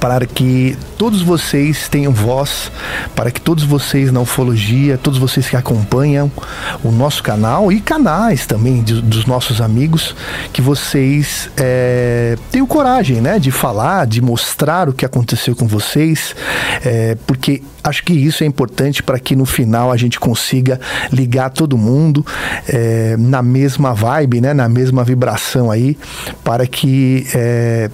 para 0.00 0.26
que 0.26 0.76
todos 0.98 1.22
vocês 1.22 1.88
tenham 1.88 2.12
voz, 2.12 2.70
para 3.14 3.30
que 3.30 3.40
todos 3.40 3.64
vocês 3.64 4.12
na 4.12 4.20
ufologia, 4.20 4.98
todos 4.98 5.18
vocês 5.18 5.48
que 5.48 5.56
acompanham 5.56 6.30
o 6.84 6.90
nosso 6.90 7.22
canal 7.22 7.72
e 7.72 7.80
canais 7.80 8.46
também 8.46 8.82
de- 8.82 9.00
dos 9.02 9.26
nossos 9.26 9.60
amigos, 9.60 10.14
que 10.52 10.60
vocês 10.62 11.50
é, 11.56 12.36
tenham 12.50 12.66
coragem, 12.66 13.20
né, 13.20 13.38
de 13.38 13.50
falar, 13.50 14.06
de 14.06 14.20
mostrar 14.20 14.88
o 14.88 14.92
que 14.92 15.04
aconteceu 15.04 15.56
com 15.56 15.66
vocês, 15.66 16.34
é, 16.84 17.16
porque 17.26 17.62
acho 17.82 18.04
que 18.04 18.12
isso 18.12 18.44
é 18.44 18.46
importante 18.46 19.02
para 19.02 19.18
que 19.18 19.34
no 19.34 19.46
final 19.46 19.90
a 19.90 19.96
gente 19.96 20.18
consiga 20.20 20.80
ligar 21.12 21.50
todo 21.50 21.76
mundo 21.78 22.24
é, 22.68 23.16
na 23.18 23.42
mesma 23.42 23.94
vibe, 23.94 24.40
né, 24.40 24.52
na 24.52 24.68
mesma 24.68 25.04
vibração 25.04 25.70
aí, 25.70 25.96
para 26.44 26.66
que 26.66 27.26
é, 27.34 27.90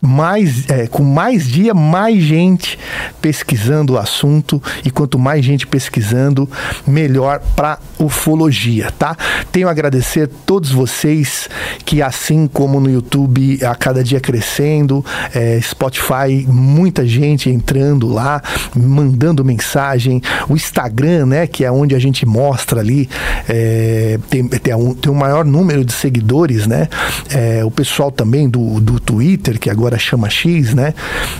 mais 0.00 0.68
é, 0.68 0.86
com 0.86 1.02
mais 1.02 1.46
dia, 1.46 1.74
mais 1.74 2.22
gente 2.22 2.78
pesquisando 3.20 3.94
o 3.94 3.98
assunto 3.98 4.62
e 4.84 4.90
quanto 4.90 5.18
mais 5.18 5.44
gente 5.44 5.66
pesquisando, 5.66 6.48
melhor 6.86 7.40
para 7.56 7.78
ufologia, 7.98 8.92
tá? 8.98 9.16
Tenho 9.50 9.68
a 9.68 9.70
agradecer 9.70 10.24
a 10.24 10.28
todos 10.46 10.70
vocês 10.70 11.48
que 11.84 12.00
assim 12.02 12.46
como 12.46 12.80
no 12.80 12.90
YouTube 12.90 13.58
a 13.64 13.74
cada 13.74 14.04
dia 14.04 14.20
crescendo, 14.20 15.04
é, 15.34 15.60
Spotify, 15.60 16.46
muita 16.46 17.06
gente 17.06 17.50
entrando 17.50 18.06
lá, 18.06 18.42
mandando 18.74 19.44
mensagem, 19.44 20.22
o 20.48 20.54
Instagram, 20.54 21.26
né, 21.26 21.46
que 21.46 21.64
é 21.64 21.72
onde 21.72 21.94
a 21.94 21.98
gente 21.98 22.24
mostra 22.24 22.80
ali, 22.80 23.08
é, 23.48 24.18
tem, 24.30 24.46
tem, 24.46 24.74
um, 24.74 24.94
tem 24.94 25.10
um 25.10 25.14
maior 25.14 25.44
número 25.44 25.84
de 25.84 25.92
seguidores, 25.92 26.66
né? 26.66 26.88
É, 27.30 27.64
o 27.64 27.70
pessoal 27.70 28.10
também 28.10 28.48
do, 28.48 28.80
do 28.80 29.00
Twitter, 29.00 29.58
que 29.58 29.70
agora 29.70 29.87
chama 29.96 30.28
X, 30.28 30.74
né? 30.74 30.92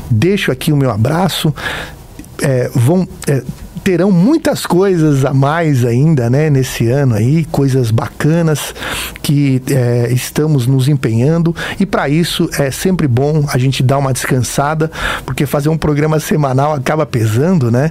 Deixo 0.09 0.53
aqui 0.53 0.73
o 0.73 0.77
meu 0.77 0.91
abraço. 0.91 1.53
é, 2.41 2.71
vão 2.73 3.07
é, 3.27 3.43
terão 3.89 4.13
muitas 4.13 4.67
coisas 4.67 5.25
a 5.25 5.33
mais 5.33 5.83
ainda, 5.83 6.29
né, 6.29 6.51
nesse 6.51 6.89
ano 6.89 7.15
aí, 7.15 7.47
coisas 7.47 7.91
bacanas 7.91 8.75
que 9.23 9.63
é, 9.71 10.09
estamos 10.13 10.67
nos 10.67 10.89
empenhando 10.89 11.57
e 11.81 11.87
para 11.87 12.07
isso 12.07 12.51
é 12.59 12.71
sempre 12.71 13.09
bom 13.09 13.47
a 13.49 13.57
gente 13.57 13.83
dar 13.83 13.97
uma 13.97 14.13
descansada, 14.13 14.91
porque 15.25 15.47
fazer 15.47 15.71
um 15.71 15.79
programa 15.79 16.21
semanal 16.21 16.75
acaba 16.75 17.07
pesando, 17.07 17.71
né? 17.71 17.91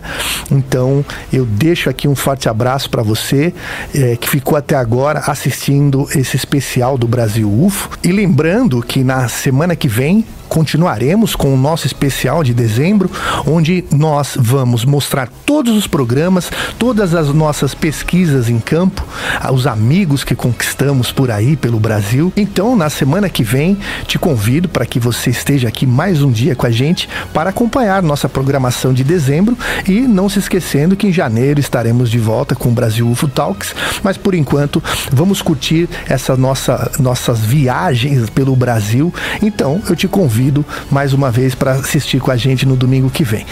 Então 0.52 1.04
eu 1.34 1.46
deixo 1.46 1.90
aqui 1.90 2.08
um 2.08 2.16
forte 2.16 2.48
abraço 2.48 2.92
para 2.92 3.02
você 3.02 3.52
é, 3.96 4.16
que 4.16 4.30
ficou 4.30 4.56
até 4.56 4.76
agora 4.76 5.24
assistindo 5.26 6.08
esse 6.16 6.36
especial 6.36 6.96
do 6.96 7.08
Brasil 7.08 7.52
UFO 7.52 7.90
e 8.04 8.12
lembrando 8.12 8.84
que 8.84 9.04
na 9.04 9.28
semana 9.28 9.76
que 9.76 9.88
vem 9.88 10.24
continuaremos 10.48 11.36
com 11.36 11.54
o 11.54 11.58
nosso 11.58 11.86
especial 11.86 12.44
de 12.44 12.54
dezembro, 12.54 13.12
onde 13.46 13.84
nós 13.92 14.38
vamos 14.40 14.86
mostrar 14.86 15.30
todos 15.46 15.76
os 15.76 15.88
programas, 15.88 16.50
todas 16.80 17.14
as 17.14 17.34
nossas 17.34 17.74
pesquisas 17.74 18.50
em 18.50 18.60
campo, 18.60 19.06
os 19.52 19.68
amigos 19.68 20.24
que 20.24 20.36
conquistamos 20.36 21.12
por 21.12 21.30
aí 21.30 21.56
pelo 21.56 21.80
Brasil. 21.80 22.32
Então, 22.36 22.76
na 22.76 22.90
semana 22.90 23.30
que 23.30 23.44
vem, 23.44 23.78
te 24.06 24.18
convido 24.18 24.70
para 24.70 24.86
que 24.86 25.00
você 25.00 25.30
esteja 25.30 25.68
aqui 25.68 25.86
mais 25.86 26.22
um 26.22 26.32
dia 26.32 26.56
com 26.56 26.66
a 26.66 26.72
gente 26.72 27.10
para 27.34 27.50
acompanhar 27.50 28.02
nossa 28.02 28.30
programação 28.30 28.94
de 28.94 29.04
dezembro 29.04 29.58
e 29.88 30.02
não 30.02 30.30
se 30.30 30.40
esquecendo 30.40 30.96
que 30.96 31.08
em 31.08 31.14
janeiro 31.14 31.60
estaremos 31.60 32.10
de 32.10 32.20
volta 32.20 32.56
com 32.56 32.70
o 32.70 32.74
Brasil 32.74 33.10
UFO 33.10 33.28
Talks, 33.28 33.76
mas 34.04 34.18
por 34.18 34.34
enquanto 34.34 34.84
vamos 35.12 35.42
curtir 35.42 35.90
essa 36.08 36.36
nossa 36.36 36.92
nossas 37.00 37.40
viagens 37.40 38.30
pelo 38.30 38.56
Brasil. 38.56 39.14
Então, 39.42 39.82
eu 39.90 39.96
te 39.96 40.08
convido 40.08 40.37
convido 40.38 40.64
mais 40.92 41.14
uma 41.14 41.32
vez 41.32 41.56
para 41.56 41.72
assistir 41.72 42.20
com 42.20 42.30
a 42.30 42.38
gente 42.38 42.64
no 42.64 42.76
domingo 42.76 43.10
que 43.10 43.24
vem. 43.24 43.44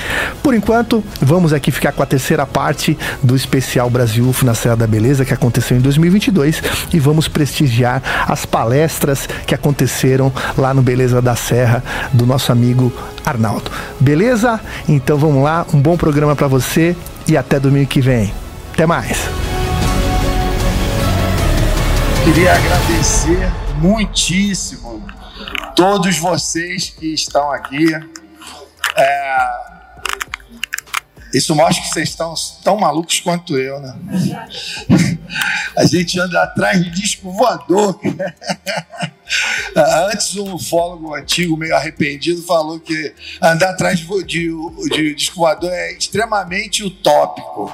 Por 0.43 0.53
enquanto, 0.53 1.03
vamos 1.19 1.51
aqui 1.51 1.71
ficar 1.71 1.91
com 1.91 2.03
a 2.03 2.05
terceira 2.05 2.45
parte 2.45 2.95
do 3.23 3.35
especial 3.35 3.89
Brasil 3.89 4.27
UFO 4.29 4.45
na 4.45 4.53
Serra 4.53 4.75
da 4.75 4.87
Beleza 4.87 5.25
que 5.25 5.33
aconteceu 5.33 5.75
em 5.75 5.81
2022 5.81 6.61
e 6.93 6.99
vamos 6.99 7.27
prestigiar 7.27 8.03
as 8.27 8.45
palestras 8.45 9.27
que 9.47 9.55
aconteceram 9.55 10.31
lá 10.55 10.75
no 10.75 10.83
Beleza 10.83 11.19
da 11.21 11.35
Serra 11.35 11.83
do 12.13 12.25
nosso 12.25 12.51
amigo 12.51 12.93
Arnaldo. 13.25 13.71
Beleza? 13.99 14.59
Então 14.87 15.17
vamos 15.17 15.43
lá, 15.43 15.65
um 15.73 15.79
bom 15.79 15.97
programa 15.97 16.35
para 16.35 16.47
você 16.47 16.95
e 17.27 17.35
até 17.35 17.59
domingo 17.59 17.87
que 17.87 18.01
vem. 18.01 18.31
Até 18.73 18.85
mais. 18.85 19.17
Queria 22.23 22.53
agradecer 22.53 23.51
muitíssimo 23.79 24.84
todos 25.75 26.17
vocês 26.17 26.89
que 26.89 27.13
estão 27.13 27.51
aqui. 27.51 27.93
É, 28.97 29.75
isso 31.33 31.53
mostra 31.53 31.83
que 31.83 31.89
vocês 31.89 32.09
estão 32.09 32.33
tão 32.63 32.77
malucos 32.77 33.19
quanto 33.19 33.57
eu, 33.57 33.79
né? 33.81 33.93
A 35.75 35.85
gente 35.85 36.17
anda 36.17 36.41
atrás 36.43 36.81
de 36.81 36.89
disco 36.91 37.29
voador. 37.29 37.99
Antes, 40.09 40.37
um 40.37 40.53
ufólogo 40.53 41.13
antigo, 41.13 41.57
meio 41.57 41.75
arrependido, 41.75 42.41
falou 42.43 42.79
que 42.79 43.13
andar 43.41 43.71
atrás 43.71 43.99
de, 43.99 44.23
de, 44.23 44.49
de 44.89 45.15
disco 45.15 45.37
voador 45.37 45.71
é 45.73 45.93
extremamente 45.93 46.83
utópico. 46.83 47.69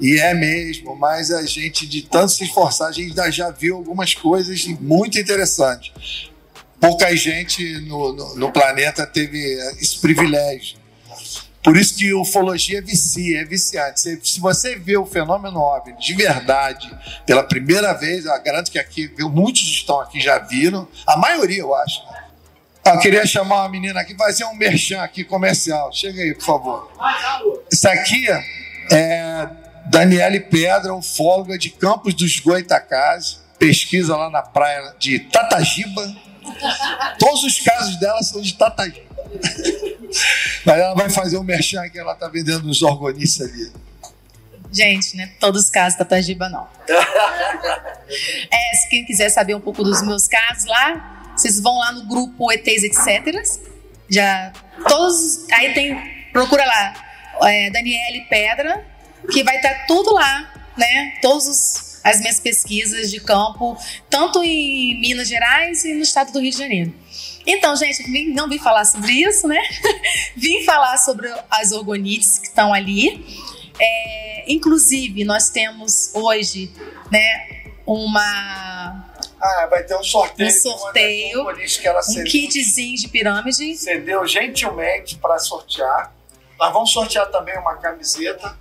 E 0.00 0.18
é 0.18 0.32
mesmo, 0.32 0.96
mas 0.96 1.30
a 1.30 1.44
gente, 1.44 1.86
de 1.86 2.02
tanto 2.02 2.32
se 2.32 2.44
esforçar, 2.44 2.88
a 2.88 2.92
gente 2.92 3.14
já 3.32 3.50
viu 3.50 3.76
algumas 3.76 4.14
coisas 4.14 4.64
muito 4.80 5.18
interessantes 5.18 6.32
pouca 6.80 7.14
gente 7.16 7.80
no, 7.80 8.12
no, 8.12 8.34
no, 8.36 8.52
planeta 8.52 9.06
teve 9.06 9.38
esse 9.80 9.98
privilégio. 9.98 10.78
Por 11.62 11.78
isso 11.78 11.96
que 11.96 12.12
ufologia 12.12 12.82
vicia, 12.82 13.40
é 13.40 13.44
viciante. 13.44 14.00
Se, 14.00 14.20
se 14.22 14.40
você 14.40 14.76
vê 14.76 14.98
o 14.98 15.06
fenômeno 15.06 15.58
OVNI 15.58 15.96
de 15.98 16.14
verdade 16.14 16.90
pela 17.24 17.42
primeira 17.42 17.94
vez, 17.94 18.26
eu 18.26 18.42
garanto 18.42 18.70
que 18.70 18.78
aqui, 18.78 19.10
muitos 19.18 19.62
estão 19.62 19.98
aqui 20.00 20.20
já 20.20 20.38
viram, 20.38 20.86
a 21.06 21.16
maioria 21.16 21.60
eu 21.60 21.74
acho. 21.74 22.04
Né? 22.06 22.24
Eu 22.84 22.98
queria 22.98 23.24
chamar 23.24 23.62
uma 23.62 23.68
menina 23.70 24.00
aqui, 24.00 24.14
fazer 24.14 24.44
um 24.44 24.54
merchan 24.54 25.00
aqui 25.00 25.24
comercial. 25.24 25.90
Chega 25.90 26.20
aí, 26.20 26.34
por 26.34 26.44
favor. 26.44 26.92
Isso 27.72 27.88
aqui 27.88 28.26
é 28.92 29.48
Daniele 29.86 30.40
Pedra, 30.40 30.94
ufóloga 30.94 31.56
de 31.56 31.70
Campos 31.70 32.12
dos 32.12 32.38
Goitacazes, 32.40 33.40
pesquisa 33.58 34.14
lá 34.14 34.28
na 34.28 34.42
praia 34.42 34.94
de 34.98 35.18
Tatagiba, 35.18 36.14
Todos 37.18 37.44
os 37.44 37.60
casos 37.60 37.98
dela 37.98 38.22
são 38.22 38.40
de 38.40 38.54
Tataí. 38.54 39.02
Mas 40.64 40.78
ela 40.78 40.94
vai 40.94 41.10
fazer 41.10 41.38
um 41.38 41.42
merchan 41.42 41.88
que 41.88 41.98
ela 41.98 42.14
tá 42.14 42.28
vendendo 42.28 42.68
uns 42.68 42.82
orgonistas 42.82 43.48
ali. 43.48 43.72
Gente, 44.72 45.16
né? 45.16 45.32
Todos 45.38 45.64
os 45.64 45.70
casos 45.70 45.98
da 45.98 46.04
Tajiba, 46.04 46.48
não. 46.48 46.66
é, 48.50 48.76
se 48.76 48.88
quem 48.88 49.04
quiser 49.04 49.30
saber 49.30 49.54
um 49.54 49.60
pouco 49.60 49.84
dos 49.84 50.02
meus 50.02 50.26
casos 50.26 50.64
lá, 50.66 51.32
vocês 51.36 51.60
vão 51.60 51.78
lá 51.78 51.92
no 51.92 52.06
grupo 52.06 52.50
ETs 52.52 52.82
etc. 52.82 53.42
Já 54.08 54.52
todos. 54.88 55.46
Aí 55.52 55.72
tem. 55.74 55.96
Procura 56.32 56.64
lá. 56.64 56.94
É, 57.42 57.70
Daniele 57.70 58.22
Pedra, 58.28 58.84
que 59.30 59.44
vai 59.44 59.56
estar 59.56 59.70
tá 59.70 59.84
tudo 59.86 60.12
lá, 60.12 60.52
né? 60.76 61.14
Todos 61.22 61.46
os 61.46 61.83
as 62.04 62.20
minhas 62.20 62.38
pesquisas 62.38 63.10
de 63.10 63.18
campo, 63.18 63.76
tanto 64.10 64.44
em 64.44 65.00
Minas 65.00 65.26
Gerais 65.26 65.84
e 65.86 65.94
no 65.94 66.02
estado 66.02 66.32
do 66.32 66.40
Rio 66.40 66.50
de 66.50 66.58
Janeiro. 66.58 66.94
Então, 67.46 67.74
gente, 67.74 68.06
não 68.34 68.48
vim 68.48 68.58
falar 68.58 68.84
sobre 68.84 69.12
isso, 69.12 69.48
né? 69.48 69.60
vim 70.36 70.62
falar 70.64 70.98
sobre 70.98 71.32
as 71.50 71.72
orgonites 71.72 72.38
que 72.38 72.46
estão 72.46 72.72
ali. 72.72 73.24
É, 73.80 74.44
inclusive, 74.52 75.24
nós 75.24 75.48
temos 75.48 76.14
hoje, 76.14 76.70
né, 77.10 77.64
uma 77.86 79.04
ah, 79.40 79.66
vai 79.66 79.82
ter 79.82 79.94
um 79.94 80.02
sorteio. 80.02 80.48
Um 80.48 80.52
sorteio. 80.52 81.46
um 81.50 82.24
kitzinho 82.24 82.96
de 82.96 83.08
pirâmide. 83.08 83.76
Cedeu 83.76 84.26
gentilmente 84.26 85.16
para 85.18 85.38
sortear. 85.38 86.14
Nós 86.58 86.72
vamos 86.72 86.90
sortear 86.90 87.30
também 87.30 87.58
uma 87.58 87.76
camiseta 87.76 88.56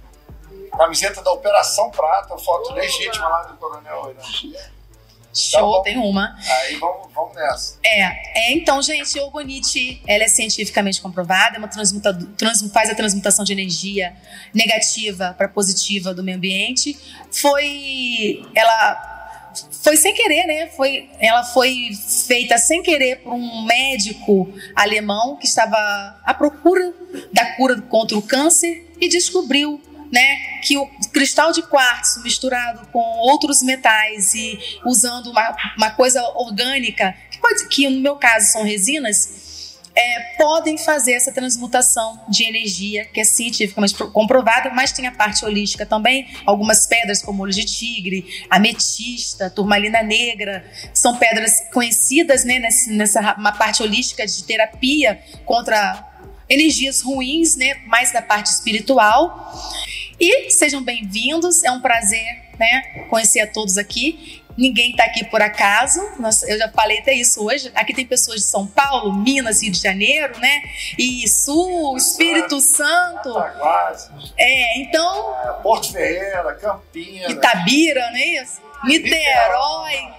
Camiseta 0.77 1.21
da 1.21 1.31
Operação 1.31 1.89
Prata, 1.91 2.37
foto 2.37 2.73
legítima 2.73 3.27
lá 3.27 3.43
do 3.43 3.57
Coronel 3.57 4.01
Oirão. 4.05 4.23
Show, 5.33 5.77
tá 5.77 5.83
tem 5.83 5.97
uma. 5.97 6.35
Aí 6.61 6.75
vamos, 6.75 7.11
vamos 7.11 7.35
nessa. 7.35 7.79
É, 7.83 8.49
é 8.49 8.53
então, 8.53 8.81
gente, 8.81 9.19
o 9.19 9.25
Ogonite, 9.25 10.01
ela 10.07 10.23
é 10.23 10.27
cientificamente 10.27 11.01
comprovada, 11.01 11.55
é 11.55 11.59
uma 11.59 11.67
transmuta, 11.67 12.13
trans, 12.37 12.61
faz 12.71 12.89
a 12.89 12.95
transmutação 12.95 13.43
de 13.43 13.51
energia 13.51 14.15
negativa 14.53 15.33
para 15.35 15.47
positiva 15.47 16.13
do 16.13 16.23
meio 16.23 16.37
ambiente. 16.37 16.95
Foi, 17.31 18.45
ela 18.53 19.51
foi 19.83 19.97
sem 19.97 20.13
querer, 20.13 20.45
né? 20.45 20.67
Foi, 20.67 21.09
ela 21.19 21.43
foi 21.43 21.89
feita 22.27 22.57
sem 22.59 22.83
querer 22.83 23.17
por 23.17 23.33
um 23.33 23.63
médico 23.63 24.53
alemão 24.75 25.35
que 25.35 25.47
estava 25.47 25.77
à 26.23 26.33
procura 26.33 26.93
da 27.31 27.55
cura 27.55 27.81
contra 27.81 28.15
o 28.15 28.21
câncer 28.21 28.87
e 29.01 29.09
descobriu 29.09 29.81
né, 30.13 30.37
que 30.61 30.77
o 30.77 30.85
cristal 31.11 31.51
de 31.51 31.63
quartzo 31.63 32.21
misturado 32.21 32.87
com 32.91 32.99
outros 32.99 33.63
metais 33.63 34.35
e 34.35 34.59
usando 34.85 35.31
uma, 35.31 35.57
uma 35.75 35.89
coisa 35.89 36.21
orgânica, 36.35 37.15
que, 37.31 37.39
pode, 37.39 37.67
que 37.67 37.89
no 37.89 37.99
meu 37.99 38.15
caso 38.15 38.51
são 38.51 38.63
resinas, 38.63 39.41
é, 39.95 40.19
podem 40.37 40.77
fazer 40.77 41.13
essa 41.13 41.31
transmutação 41.31 42.23
de 42.29 42.43
energia, 42.43 43.05
que 43.05 43.19
é 43.19 43.23
cientificamente 43.23 43.95
comprovada, 43.95 44.69
mas 44.71 44.91
tem 44.91 45.07
a 45.07 45.11
parte 45.11 45.45
holística 45.45 45.85
também. 45.85 46.27
Algumas 46.45 46.85
pedras, 46.85 47.21
como 47.21 47.43
olho 47.43 47.51
de 47.51 47.65
tigre, 47.65 48.45
ametista, 48.49 49.49
turmalina 49.49 50.03
negra, 50.03 50.63
são 50.93 51.17
pedras 51.17 51.61
conhecidas 51.71 52.43
né, 52.43 52.59
nessa, 52.59 52.91
nessa 52.91 53.35
uma 53.37 53.51
parte 53.51 53.81
holística 53.81 54.25
de 54.25 54.43
terapia 54.43 55.21
contra 55.45 56.12
energias 56.53 57.01
ruins, 57.01 57.55
né, 57.55 57.81
mais 57.87 58.11
da 58.11 58.21
parte 58.21 58.47
espiritual. 58.47 59.51
E 60.19 60.51
sejam 60.51 60.83
bem-vindos, 60.83 61.63
é 61.63 61.71
um 61.71 61.81
prazer 61.81 62.23
né, 62.59 63.05
conhecer 63.09 63.41
a 63.41 63.47
todos 63.47 63.77
aqui. 63.77 64.41
Ninguém 64.55 64.91
está 64.91 65.05
aqui 65.05 65.25
por 65.25 65.41
acaso, 65.41 65.99
eu 66.47 66.59
já 66.59 66.69
falei 66.69 66.99
até 66.99 67.11
isso 67.11 67.43
hoje. 67.43 67.71
Aqui 67.73 67.91
tem 67.91 68.05
pessoas 68.05 68.41
de 68.41 68.45
São 68.45 68.67
Paulo, 68.67 69.11
Minas, 69.11 69.63
Rio 69.63 69.71
de 69.71 69.79
Janeiro, 69.79 70.37
né? 70.39 70.61
E 70.95 71.27
Sul, 71.27 71.97
Espírito 71.97 72.59
Santo. 72.59 73.35
É, 74.37 74.79
então. 74.79 75.33
Porto 75.63 75.91
Ferreira, 75.91 76.53
Campinas. 76.53 77.31
Itabira, 77.31 78.11
não 78.11 78.17
é 78.17 78.43
isso? 78.43 78.61
Niterói. 78.83 80.13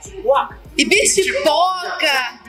E 0.77 0.85
Bitipoca. 0.85 2.44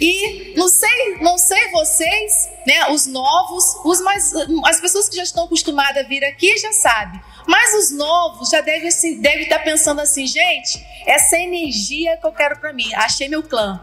E 0.00 0.54
não 0.56 0.68
sei, 0.68 1.18
não 1.20 1.38
sei 1.38 1.70
vocês, 1.70 2.50
né, 2.66 2.90
os 2.90 3.06
novos, 3.06 3.64
os 3.84 4.00
mais, 4.00 4.32
as 4.66 4.80
pessoas 4.80 5.08
que 5.08 5.16
já 5.16 5.22
estão 5.22 5.44
acostumadas 5.44 6.04
a 6.04 6.08
vir 6.08 6.24
aqui 6.24 6.56
já 6.58 6.72
sabem. 6.72 7.20
Mas 7.46 7.74
os 7.74 7.90
novos 7.90 8.50
já 8.50 8.60
devem 8.60 8.88
assim, 8.88 9.20
deve 9.20 9.42
estar 9.42 9.58
pensando 9.60 10.00
assim, 10.00 10.26
gente, 10.26 10.84
essa 11.06 11.36
energia 11.36 12.16
que 12.16 12.26
eu 12.26 12.32
quero 12.32 12.58
para 12.58 12.72
mim, 12.72 12.92
achei 12.94 13.28
meu 13.28 13.42
clã. 13.42 13.80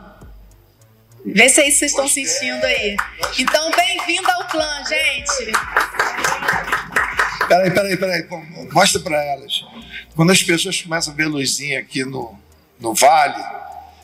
Vê 1.24 1.50
se 1.50 1.62
é 1.62 1.68
isso 1.68 1.80
que 1.80 1.86
vocês 1.86 1.92
estão 1.92 2.08
sentindo 2.08 2.66
aí. 2.66 2.98
Então, 3.38 3.70
bem-vindo 3.72 4.30
ao 4.32 4.48
clã, 4.48 4.84
gente. 4.86 5.52
Peraí, 7.48 7.70
peraí, 7.70 7.98
peraí. 7.98 8.28
Mostra 8.72 9.00
para 9.02 9.24
elas. 9.24 9.64
Quando 10.16 10.32
as 10.32 10.42
pessoas 10.42 10.82
começam 10.82 11.14
a 11.14 11.16
ver 11.16 11.28
luzinha 11.28 11.80
aqui 11.80 12.04
no, 12.04 12.36
no 12.80 12.96
vale, 12.96 13.44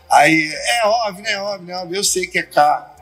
aí 0.10 0.54
é 0.54 0.86
óbvio, 0.86 1.28
é 1.28 1.42
óbvio, 1.42 1.72
é 1.72 1.78
óbvio. 1.78 1.96
Eu 1.98 2.04
sei 2.04 2.28
que 2.28 2.40
é 2.40 2.44
K. 2.44 2.96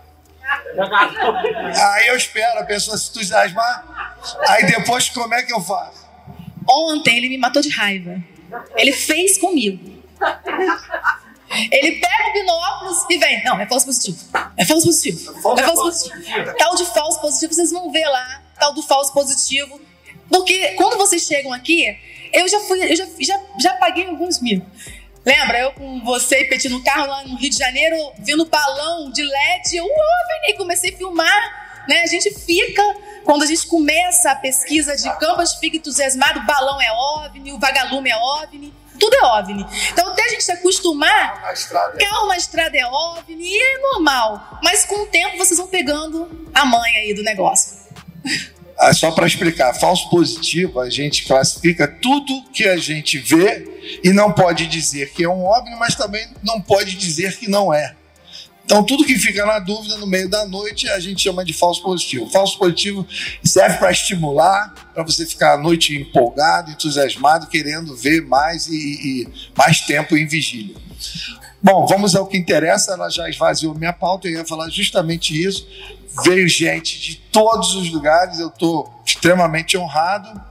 Aí 1.96 2.08
eu 2.08 2.16
espero 2.16 2.60
a 2.60 2.64
pessoa 2.64 2.96
se 2.98 3.10
entusiasmar. 3.10 4.16
Aí 4.48 4.66
depois, 4.68 5.10
como 5.10 5.34
é 5.34 5.42
que 5.42 5.52
eu 5.52 5.60
faço? 5.60 6.06
Ontem 6.70 7.18
ele 7.18 7.30
me 7.30 7.38
matou 7.38 7.62
de 7.62 7.70
raiva. 7.70 8.22
Ele 8.76 8.92
fez 8.92 9.38
comigo. 9.38 10.04
Ele 11.72 12.00
pega 12.00 12.30
o 12.30 12.34
binóculos 12.34 13.06
e 13.10 13.18
vem. 13.18 13.44
Não, 13.44 13.60
é 13.60 13.66
falso 13.68 13.86
positivo. 13.86 14.18
É 14.58 14.66
falso 14.66 14.86
positivo. 14.86 15.32
É 15.32 15.64
falso 15.64 15.84
positivo. 15.84 16.54
Tal 16.58 16.76
de 16.76 16.86
falso 16.86 17.22
positivo, 17.22 17.54
vocês 17.54 17.72
vão 17.72 17.92
ver 17.92 18.08
lá. 18.08 18.42
Tal 18.60 18.74
do 18.74 18.82
falso 18.82 19.14
positivo. 19.14 19.80
Porque 20.30 20.70
quando 20.74 20.98
vocês 20.98 21.22
chegam 21.22 21.54
aqui, 21.54 21.98
eu 22.34 22.48
já 22.48 22.60
fui, 22.62 22.92
eu 22.92 22.96
já, 22.96 23.06
já, 23.20 23.40
já 23.60 23.74
paguei 23.76 24.08
alguns 24.08 24.42
mil. 24.42 24.66
Lembra? 25.26 25.60
Eu 25.60 25.72
com 25.72 26.04
você 26.04 26.42
e 26.42 26.50
Petit 26.50 26.70
no 26.70 26.84
carro 26.84 27.08
lá 27.08 27.24
no 27.24 27.36
Rio 27.36 27.50
de 27.50 27.58
Janeiro, 27.58 28.14
vendo 28.20 28.46
balão 28.46 29.12
de 29.12 29.24
LED, 29.24 29.78
eu 29.78 29.86
OVNI, 29.86 30.58
comecei 30.58 30.94
a 30.94 30.98
filmar. 30.98 31.66
Né? 31.90 32.02
A 32.02 32.08
gente 32.08 32.32
fica, 32.34 32.82
quando 33.24 33.44
a 33.44 33.46
gente 33.46 33.66
começa 33.66 34.32
a 34.32 34.36
pesquisa 34.36 34.96
de 34.96 35.10
campo, 35.18 35.42
a 35.42 35.46
gente 35.46 35.60
fica 35.60 35.78
entusiasmado, 35.78 36.46
balão 36.46 36.80
é 36.80 36.92
OVNI, 36.92 37.54
o 37.54 37.60
vagalume 37.60 38.10
é 38.10 38.18
OVNI. 38.18 38.74
Tudo 39.00 39.16
é 39.16 39.26
OVNI. 39.26 39.66
Então, 39.92 40.10
até 40.12 40.24
a 40.24 40.30
gente 40.30 40.44
se 40.44 40.52
acostumar, 40.52 41.42
carro 42.00 42.28
na 42.28 42.38
estrada 42.38 42.78
é 42.78 42.86
OVNI, 42.86 43.46
e 43.46 43.62
é 43.62 43.80
normal. 43.80 44.60
Mas 44.64 44.86
com 44.86 45.04
o 45.04 45.08
tempo, 45.08 45.38
vocês 45.38 45.58
vão 45.58 45.68
pegando 45.68 46.48
a 46.54 46.66
manha 46.66 47.00
aí 47.00 47.14
do 47.14 47.24
negócio. 47.24 47.84
Ah, 48.78 48.94
só 48.94 49.12
para 49.12 49.26
explicar, 49.26 49.74
falso 49.74 50.10
positivo, 50.10 50.82
a 50.82 50.90
gente 50.90 51.26
classifica 51.26 51.88
tudo 51.88 52.44
que 52.52 52.66
a 52.66 52.76
gente 52.76 53.18
vê 53.18 54.00
e 54.04 54.12
não 54.12 54.32
pode 54.32 54.68
dizer 54.68 55.12
que 55.14 55.24
é 55.24 55.30
um 55.30 55.46
OVNI, 55.46 55.76
mas 55.78 55.96
também 55.96 56.28
não 56.44 56.60
pode 56.60 56.96
dizer 56.96 57.38
que 57.38 57.50
não 57.50 57.74
é. 57.74 57.96
Então, 58.66 58.84
tudo 58.84 59.06
que 59.06 59.18
fica 59.20 59.46
na 59.46 59.60
dúvida 59.60 59.96
no 59.98 60.08
meio 60.08 60.28
da 60.28 60.46
noite 60.48 60.90
a 60.90 61.00
gente 61.00 61.22
chama 61.22 61.46
de 61.46 61.54
falso 61.54 61.84
positivo. 61.84 62.28
Falso 62.32 62.58
positivo 62.58 63.08
serve 63.44 63.78
para 63.78 63.92
estimular, 63.92 64.74
para 64.92 65.04
você 65.04 65.24
ficar 65.24 65.54
à 65.54 65.58
noite 65.58 65.96
empolgado, 65.96 66.72
entusiasmado, 66.72 67.48
querendo 67.48 67.96
ver 67.96 68.22
mais 68.22 68.68
e, 68.68 68.74
e, 68.76 69.28
mais 69.56 69.82
tempo 69.82 70.18
em 70.18 70.26
vigília. 70.26 70.76
Bom, 71.62 71.86
vamos 71.86 72.16
ao 72.16 72.26
que 72.26 72.38
interessa. 72.38 72.94
Ela 72.94 73.10
já 73.10 73.30
esvaziou 73.30 73.76
minha 73.76 73.94
pauta, 73.94 74.28
eu 74.28 74.34
ia 74.34 74.46
falar 74.46 74.68
justamente 74.70 75.40
isso. 75.40 75.68
Veio 76.24 76.48
gente 76.48 77.00
de 77.00 77.16
todos 77.16 77.76
os 77.76 77.92
lugares, 77.92 78.40
eu 78.40 78.48
estou 78.48 79.02
extremamente 79.06 79.78
honrado. 79.78 80.42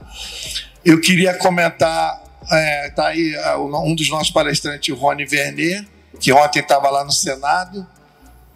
Eu 0.83 1.01
queria 1.01 1.33
comentar, 1.33 2.21
é, 2.51 2.89
tá 2.91 3.07
aí 3.07 3.35
um 3.57 3.95
dos 3.95 4.09
nossos 4.09 4.31
palestrantes, 4.31 4.93
o 4.93 4.97
Rony 4.97 5.25
Vernet, 5.25 5.87
que 6.19 6.31
ontem 6.31 6.59
estava 6.59 6.89
lá 6.89 7.03
no 7.03 7.11
Senado 7.11 7.87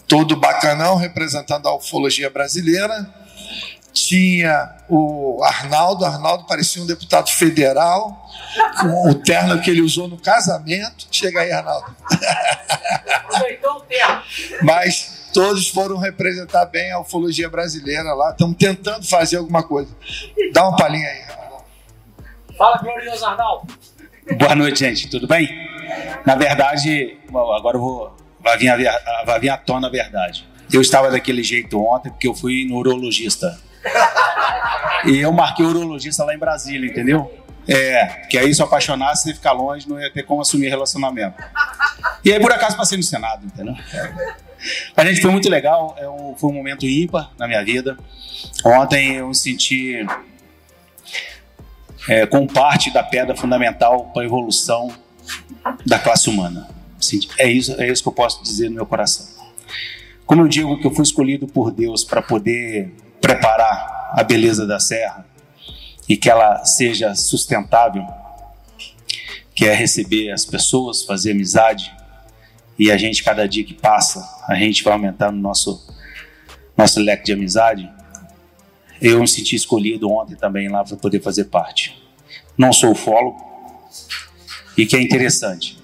todo 0.09 0.35
bacanão 0.35 0.95
representando 0.95 1.67
a 1.67 1.75
ufologia 1.75 2.29
brasileira. 2.29 3.07
Tinha 3.93 4.75
o 4.89 5.41
Arnaldo, 5.43 6.03
Arnaldo 6.03 6.45
parecia 6.45 6.81
um 6.81 6.85
deputado 6.85 7.29
federal, 7.29 8.27
com 8.79 9.09
o 9.09 9.15
terno 9.15 9.61
que 9.61 9.69
ele 9.69 9.81
usou 9.81 10.07
no 10.07 10.17
casamento. 10.17 11.07
Chega 11.11 11.41
aí, 11.41 11.51
Arnaldo. 11.51 11.95
Aproveitou 13.07 13.77
o 13.77 13.81
terno. 13.81 14.21
Mas 14.63 15.18
todos 15.33 15.69
foram 15.69 15.97
representar 15.97 16.65
bem 16.65 16.91
a 16.91 16.99
ufologia 16.99 17.49
brasileira 17.49 18.13
lá. 18.13 18.31
Estamos 18.31 18.57
tentando 18.57 19.05
fazer 19.07 19.37
alguma 19.37 19.63
coisa. 19.63 19.95
Dá 20.53 20.67
uma 20.67 20.77
palhinha 20.77 21.07
aí. 21.07 21.23
Fala, 22.57 22.77
glorioso 22.77 23.25
Arnaldo. 23.25 23.73
Boa 24.37 24.55
noite, 24.55 24.79
gente. 24.79 25.09
Tudo 25.09 25.27
bem? 25.27 25.47
Na 26.25 26.35
verdade, 26.35 27.17
agora 27.29 27.77
eu 27.77 27.81
vou 27.81 28.19
vai 28.39 28.57
vir, 28.57 28.69
a, 28.69 29.23
vai 29.25 29.39
vir 29.39 29.49
à 29.49 29.57
tona 29.57 29.87
a 29.87 29.89
verdade. 29.89 30.47
Eu 30.71 30.81
estava 30.81 31.09
daquele 31.09 31.43
jeito 31.43 31.79
ontem 31.81 32.09
porque 32.09 32.27
eu 32.27 32.35
fui 32.35 32.65
no 32.67 32.77
urologista. 32.77 33.59
E 35.05 35.17
eu 35.17 35.31
marquei 35.31 35.65
o 35.65 35.69
urologista 35.69 36.23
lá 36.23 36.35
em 36.35 36.37
Brasília, 36.37 36.89
entendeu? 36.89 37.33
É, 37.67 38.05
que 38.29 38.37
aí 38.37 38.53
se 38.53 38.61
eu 38.61 38.65
apaixonasse, 38.65 39.23
se 39.23 39.33
ficar 39.33 39.53
longe, 39.53 39.87
não 39.87 39.99
ia 39.99 40.11
ter 40.11 40.23
como 40.23 40.41
assumir 40.41 40.69
relacionamento. 40.69 41.41
E 42.23 42.33
aí, 42.33 42.39
por 42.39 42.51
acaso, 42.51 42.75
passei 42.75 42.97
no 42.97 43.03
Senado, 43.03 43.45
entendeu? 43.45 43.75
A 44.95 45.05
gente 45.05 45.21
foi 45.21 45.31
muito 45.31 45.49
legal, 45.49 45.95
é 45.97 46.09
um, 46.09 46.35
foi 46.35 46.49
um 46.49 46.53
momento 46.53 46.85
ímpar 46.85 47.31
na 47.37 47.47
minha 47.47 47.63
vida. 47.63 47.97
Ontem 48.65 49.15
eu 49.15 49.27
me 49.29 49.35
senti 49.35 50.05
é, 52.07 52.25
com 52.25 52.45
parte 52.47 52.91
da 52.91 53.03
pedra 53.03 53.35
fundamental 53.35 54.11
para 54.13 54.23
a 54.23 54.25
evolução 54.25 54.91
da 55.85 55.99
classe 55.99 56.29
humana. 56.29 56.67
É 57.37 57.47
isso, 57.47 57.79
é 57.81 57.89
isso 57.89 58.03
que 58.03 58.09
eu 58.09 58.13
posso 58.13 58.43
dizer 58.43 58.69
no 58.69 58.75
meu 58.75 58.85
coração. 58.85 59.25
Como 60.25 60.41
eu 60.41 60.47
digo 60.47 60.79
que 60.79 60.85
eu 60.85 60.91
fui 60.91 61.03
escolhido 61.03 61.47
por 61.47 61.71
Deus 61.71 62.03
para 62.03 62.21
poder 62.21 62.93
preparar 63.21 64.11
a 64.13 64.23
beleza 64.23 64.65
da 64.65 64.79
serra 64.79 65.25
e 66.07 66.17
que 66.17 66.29
ela 66.29 66.63
seja 66.65 67.15
sustentável, 67.15 68.05
que 69.55 69.65
é 69.65 69.73
receber 69.73 70.31
as 70.31 70.45
pessoas, 70.45 71.03
fazer 71.03 71.31
amizade 71.31 71.95
e 72.79 72.89
a 72.89 72.97
gente 72.97 73.23
cada 73.23 73.47
dia 73.47 73.63
que 73.63 73.73
passa 73.73 74.25
a 74.47 74.55
gente 74.55 74.83
vai 74.83 74.93
aumentando 74.93 75.37
nosso 75.37 75.85
nosso 76.75 76.99
leque 76.99 77.25
de 77.25 77.33
amizade. 77.33 77.91
Eu 79.01 79.19
me 79.19 79.27
senti 79.27 79.55
escolhido 79.55 80.09
ontem 80.09 80.35
também 80.35 80.69
lá 80.69 80.83
para 80.83 80.95
poder 80.95 81.21
fazer 81.21 81.45
parte. 81.45 82.01
Não 82.57 82.71
sou 82.71 82.91
ufólogo 82.91 83.37
e 84.77 84.85
que 84.85 84.95
é 84.95 85.01
interessante 85.01 85.79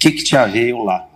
que, 0.00 0.10
que 0.10 0.24
tinha 0.24 0.42
a 0.42 0.56
eu 0.56 0.82
lá? 0.82 1.06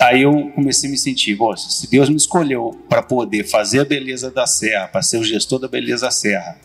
Aí 0.00 0.22
eu 0.22 0.50
comecei 0.54 0.88
a 0.88 0.90
me 0.90 0.96
sentir, 0.96 1.36
se 1.56 1.90
Deus 1.90 2.08
me 2.08 2.16
escolheu 2.16 2.80
para 2.88 3.02
poder 3.02 3.44
fazer 3.44 3.80
a 3.80 3.84
beleza 3.84 4.30
da 4.30 4.46
serra, 4.46 4.88
para 4.88 5.02
ser 5.02 5.18
o 5.18 5.24
gestor 5.24 5.58
da 5.58 5.68
beleza 5.68 6.06
da 6.06 6.10
serra, 6.10 6.56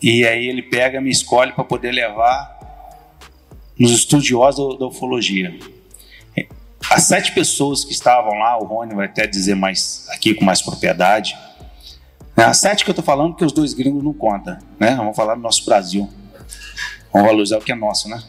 e 0.00 0.24
aí 0.26 0.46
ele 0.46 0.62
pega 0.62 1.00
me 1.00 1.10
escolhe 1.10 1.52
para 1.52 1.64
poder 1.64 1.92
levar 1.92 2.71
nos 3.82 3.90
estudiosos 3.90 4.78
da 4.78 4.86
ufologia. 4.86 5.58
As 6.88 7.02
sete 7.02 7.32
pessoas 7.32 7.84
que 7.84 7.90
estavam 7.90 8.38
lá, 8.38 8.56
o 8.56 8.64
Rony 8.64 8.94
vai 8.94 9.06
até 9.06 9.26
dizer 9.26 9.56
mais 9.56 10.06
aqui 10.10 10.34
com 10.34 10.44
mais 10.44 10.62
propriedade. 10.62 11.36
Né? 12.36 12.44
As 12.44 12.58
sete 12.58 12.84
que 12.84 12.90
eu 12.90 12.92
estou 12.92 13.04
falando 13.04 13.34
que 13.34 13.44
os 13.44 13.50
dois 13.50 13.74
gringos 13.74 14.04
não 14.04 14.12
contam, 14.12 14.56
né? 14.78 14.94
Vamos 14.94 15.16
falar 15.16 15.34
do 15.34 15.40
nosso 15.40 15.64
Brasil. 15.64 16.08
Vamos 17.12 17.26
valorizar 17.26 17.58
o 17.58 17.60
que 17.60 17.72
é 17.72 17.74
nosso, 17.74 18.08
né? 18.08 18.22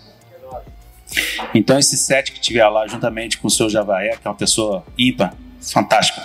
Então, 1.53 1.77
esse 1.77 1.97
sete 1.97 2.31
que 2.31 2.41
tiver 2.41 2.67
lá, 2.67 2.87
juntamente 2.87 3.37
com 3.37 3.47
o 3.47 3.51
seu 3.51 3.69
Javaé, 3.69 4.17
que 4.17 4.27
é 4.27 4.31
uma 4.31 4.35
pessoa 4.35 4.83
ímpar, 4.97 5.35
fantástica. 5.61 6.23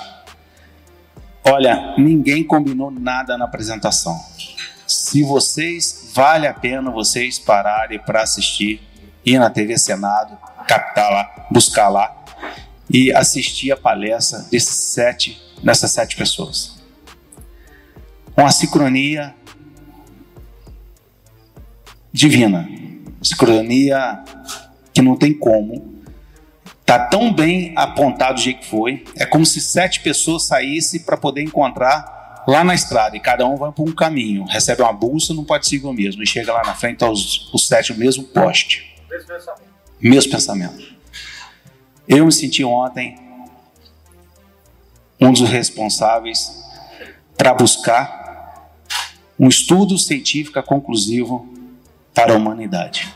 Olha, 1.45 1.95
ninguém 1.99 2.43
combinou 2.43 2.91
nada 2.91 3.37
na 3.37 3.45
apresentação. 3.45 4.19
Se 4.87 5.23
vocês, 5.23 6.13
vale 6.15 6.47
a 6.47 6.55
pena 6.55 6.91
vocês 6.91 7.39
pararem 7.39 7.99
para 7.99 8.23
assistir, 8.23 8.88
ir 9.25 9.39
na 9.39 9.51
TV 9.51 9.79
Senado, 9.79 10.37
captar 10.67 11.11
lá, 11.11 11.47
buscar 11.51 11.89
lá 11.89 12.15
e 12.91 13.13
assistir 13.13 13.73
a 13.73 13.77
palestra 13.77 14.41
desses 14.51 14.75
sete, 14.75 15.41
dessas 15.63 15.91
sete 15.91 16.17
pessoas. 16.17 16.79
Uma 18.37 18.51
sincronia 18.51 19.35
divina, 22.13 22.69
sincronia 23.23 24.23
que 24.93 25.03
não 25.03 25.17
tem 25.17 25.33
como. 25.33 25.99
Tá 26.85 26.99
tão 26.99 27.33
bem 27.33 27.75
apontado 27.77 28.35
do 28.35 28.41
jeito 28.41 28.61
que 28.61 28.67
foi. 28.67 29.05
É 29.17 29.27
como 29.27 29.45
se 29.45 29.61
sete 29.61 30.01
pessoas 30.01 30.47
saíssem 30.47 31.01
para 31.01 31.17
poder 31.17 31.43
encontrar 31.43 32.45
lá 32.49 32.65
na 32.65 32.75
estrada 32.75 33.15
e 33.15 33.21
cada 33.21 33.47
um 33.47 33.57
vai 33.57 33.71
para 33.71 33.85
um 33.85 33.93
caminho. 33.93 34.45
Recebe 34.45 34.81
uma 34.81 34.93
bolsa, 34.93 35.35
não 35.35 35.45
pode 35.45 35.69
seguir 35.69 35.87
o 35.87 35.93
mesmo. 35.93 36.23
E 36.23 36.27
chega 36.27 36.53
lá 36.53 36.63
na 36.65 36.75
frente, 36.75 36.99
tá 36.99 37.11
os, 37.11 37.51
sete 37.59 37.93
no 37.93 37.99
mesmo 37.99 38.25
poste. 38.25 38.88
Mesmo 39.09 39.27
pensamento. 39.29 39.71
Mesmo 40.01 40.33
pensamento. 40.33 40.97
Eu 42.07 42.27
me 42.27 42.33
senti 42.33 42.65
ontem 42.65 43.19
um 45.21 45.33
dos 45.33 45.49
responsáveis 45.49 46.63
para 47.37 47.55
buscar 47.55 48.73
um 49.39 49.49
estudo 49.49 49.97
científico 49.99 50.63
conclusivo 50.63 51.49
para 52.15 52.33
a 52.33 52.37
humanidade. 52.37 53.13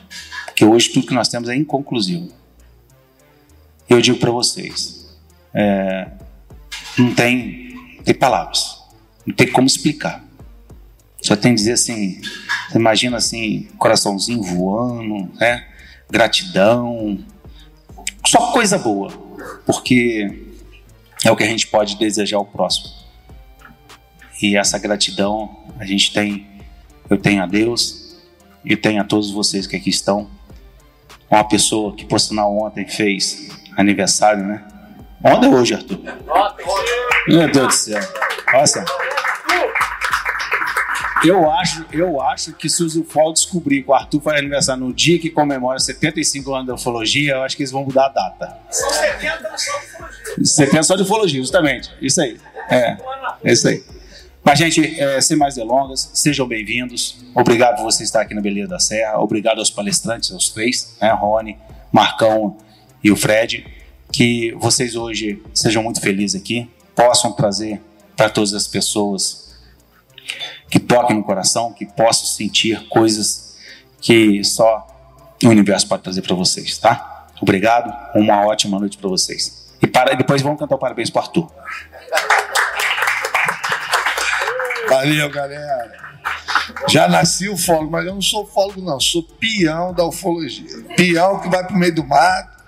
Porque 0.46 0.64
hoje 0.64 0.90
tudo 0.90 1.06
que 1.06 1.14
nós 1.14 1.28
temos 1.28 1.48
é 1.48 1.56
inconclusivo. 1.56 2.32
Eu 3.88 4.00
digo 4.00 4.18
para 4.18 4.30
vocês, 4.30 5.18
é, 5.52 6.08
não 6.96 7.14
tem, 7.14 7.76
tem 8.04 8.14
palavras, 8.14 8.80
não 9.26 9.34
tem 9.34 9.50
como 9.50 9.66
explicar. 9.66 10.24
Só 11.20 11.36
tem 11.36 11.52
que 11.52 11.58
dizer 11.58 11.72
assim, 11.72 12.20
você 12.68 12.78
imagina 12.78 13.16
assim, 13.16 13.68
coraçãozinho 13.78 14.42
voando, 14.42 15.30
né? 15.38 15.71
Gratidão, 16.12 17.18
só 18.26 18.52
coisa 18.52 18.76
boa. 18.76 19.10
porque 19.64 20.44
é 21.24 21.30
o 21.30 21.36
que 21.36 21.42
a 21.42 21.46
gente 21.46 21.66
pode 21.68 21.96
desejar 21.96 22.36
ao 22.36 22.44
próximo. 22.44 22.92
E 24.42 24.54
essa 24.54 24.78
gratidão 24.78 25.64
a 25.78 25.86
gente 25.86 26.12
tem, 26.12 26.46
eu 27.08 27.16
tenho 27.16 27.42
a 27.42 27.46
Deus 27.46 28.20
e 28.62 28.76
tenho 28.76 29.00
a 29.00 29.04
todos 29.04 29.30
vocês 29.30 29.66
que 29.66 29.74
aqui 29.74 29.88
estão. 29.88 30.28
Uma 31.30 31.44
pessoa 31.44 31.96
que, 31.96 32.04
por 32.04 32.20
sinal, 32.20 32.54
ontem 32.58 32.86
fez 32.86 33.48
aniversário, 33.74 34.44
né? 34.44 34.62
Ontem 35.24 35.48
ou 35.48 35.54
hoje, 35.54 35.72
Arthur? 35.72 35.98
Meu 37.26 37.50
Deus 37.50 37.68
do 37.68 37.72
céu. 37.72 38.00
Nossa. 38.52 38.84
Eu 41.24 41.48
acho, 41.48 41.86
eu 41.92 42.20
acho 42.20 42.52
que 42.52 42.68
se 42.68 42.82
o 42.82 42.88
Zufol 42.88 43.32
descobrir 43.32 43.82
que 43.84 43.90
o 43.90 43.94
Arthur 43.94 44.20
faz 44.20 44.38
aniversário 44.38 44.84
no 44.84 44.92
dia 44.92 45.18
que 45.20 45.30
comemora 45.30 45.78
75 45.78 46.52
anos 46.52 46.66
da 46.66 46.74
ufologia, 46.74 47.34
eu 47.34 47.42
acho 47.42 47.56
que 47.56 47.62
eles 47.62 47.70
vão 47.70 47.84
mudar 47.84 48.06
a 48.06 48.08
data. 48.08 48.58
São 48.70 48.90
70 48.90 49.56
só 49.56 49.78
de 49.78 49.86
ufologia. 49.86 50.44
70 50.44 50.82
só 50.82 50.96
de 50.96 51.02
ufologia, 51.02 51.40
justamente. 51.40 51.90
Isso 52.00 52.20
aí. 52.20 52.36
É, 52.68 52.96
isso 53.44 53.68
aí. 53.68 53.84
Mas, 54.42 54.58
gente, 54.58 55.00
é, 55.00 55.20
sem 55.20 55.36
mais 55.36 55.54
delongas, 55.54 56.10
sejam 56.12 56.48
bem-vindos. 56.48 57.18
Obrigado 57.32 57.76
por 57.76 57.84
você 57.84 58.02
estar 58.02 58.20
aqui 58.20 58.34
na 58.34 58.40
Beleza 58.40 58.68
da 58.68 58.80
Serra. 58.80 59.20
Obrigado 59.20 59.60
aos 59.60 59.70
palestrantes, 59.70 60.32
aos 60.32 60.48
três, 60.48 60.96
né, 61.00 61.12
Rony, 61.12 61.56
Marcão 61.92 62.56
e 63.02 63.12
o 63.12 63.16
Fred. 63.16 63.64
Que 64.10 64.52
vocês 64.58 64.96
hoje 64.96 65.40
sejam 65.54 65.84
muito 65.84 66.00
felizes 66.00 66.40
aqui, 66.40 66.68
possam 66.96 67.32
trazer 67.32 67.80
para 68.16 68.28
todas 68.28 68.52
as 68.52 68.66
pessoas 68.66 69.42
que 70.72 70.80
toquem 70.80 71.14
no 71.14 71.22
coração, 71.22 71.70
que 71.70 71.84
possam 71.84 72.24
sentir 72.24 72.88
coisas 72.88 73.54
que 74.00 74.42
só 74.42 74.86
o 75.44 75.48
universo 75.48 75.86
pode 75.86 76.02
trazer 76.02 76.22
para 76.22 76.34
vocês, 76.34 76.78
tá? 76.78 77.28
Obrigado, 77.42 77.92
uma 78.14 78.46
ótima 78.46 78.80
noite 78.80 78.96
para 78.96 79.10
vocês. 79.10 79.70
E 79.82 79.86
para, 79.86 80.14
depois 80.14 80.40
vamos 80.40 80.58
cantar 80.58 80.76
o 80.76 80.78
parabéns 80.78 81.10
para 81.10 81.20
Arthur. 81.20 81.52
Valeu, 84.88 85.28
galera. 85.30 85.92
Já 86.88 87.06
nasci 87.06 87.50
ufólogo, 87.50 87.90
mas 87.90 88.06
eu 88.06 88.14
não 88.14 88.22
sou 88.22 88.44
ufólogo, 88.44 88.80
não. 88.80 88.98
Sou 88.98 89.22
peão 89.22 89.92
da 89.92 90.06
ufologia. 90.06 90.84
Peão 90.96 91.38
que 91.38 91.50
vai 91.50 91.66
para 91.66 91.76
o 91.76 91.78
meio 91.78 91.94
do 91.94 92.06
mato, 92.06 92.62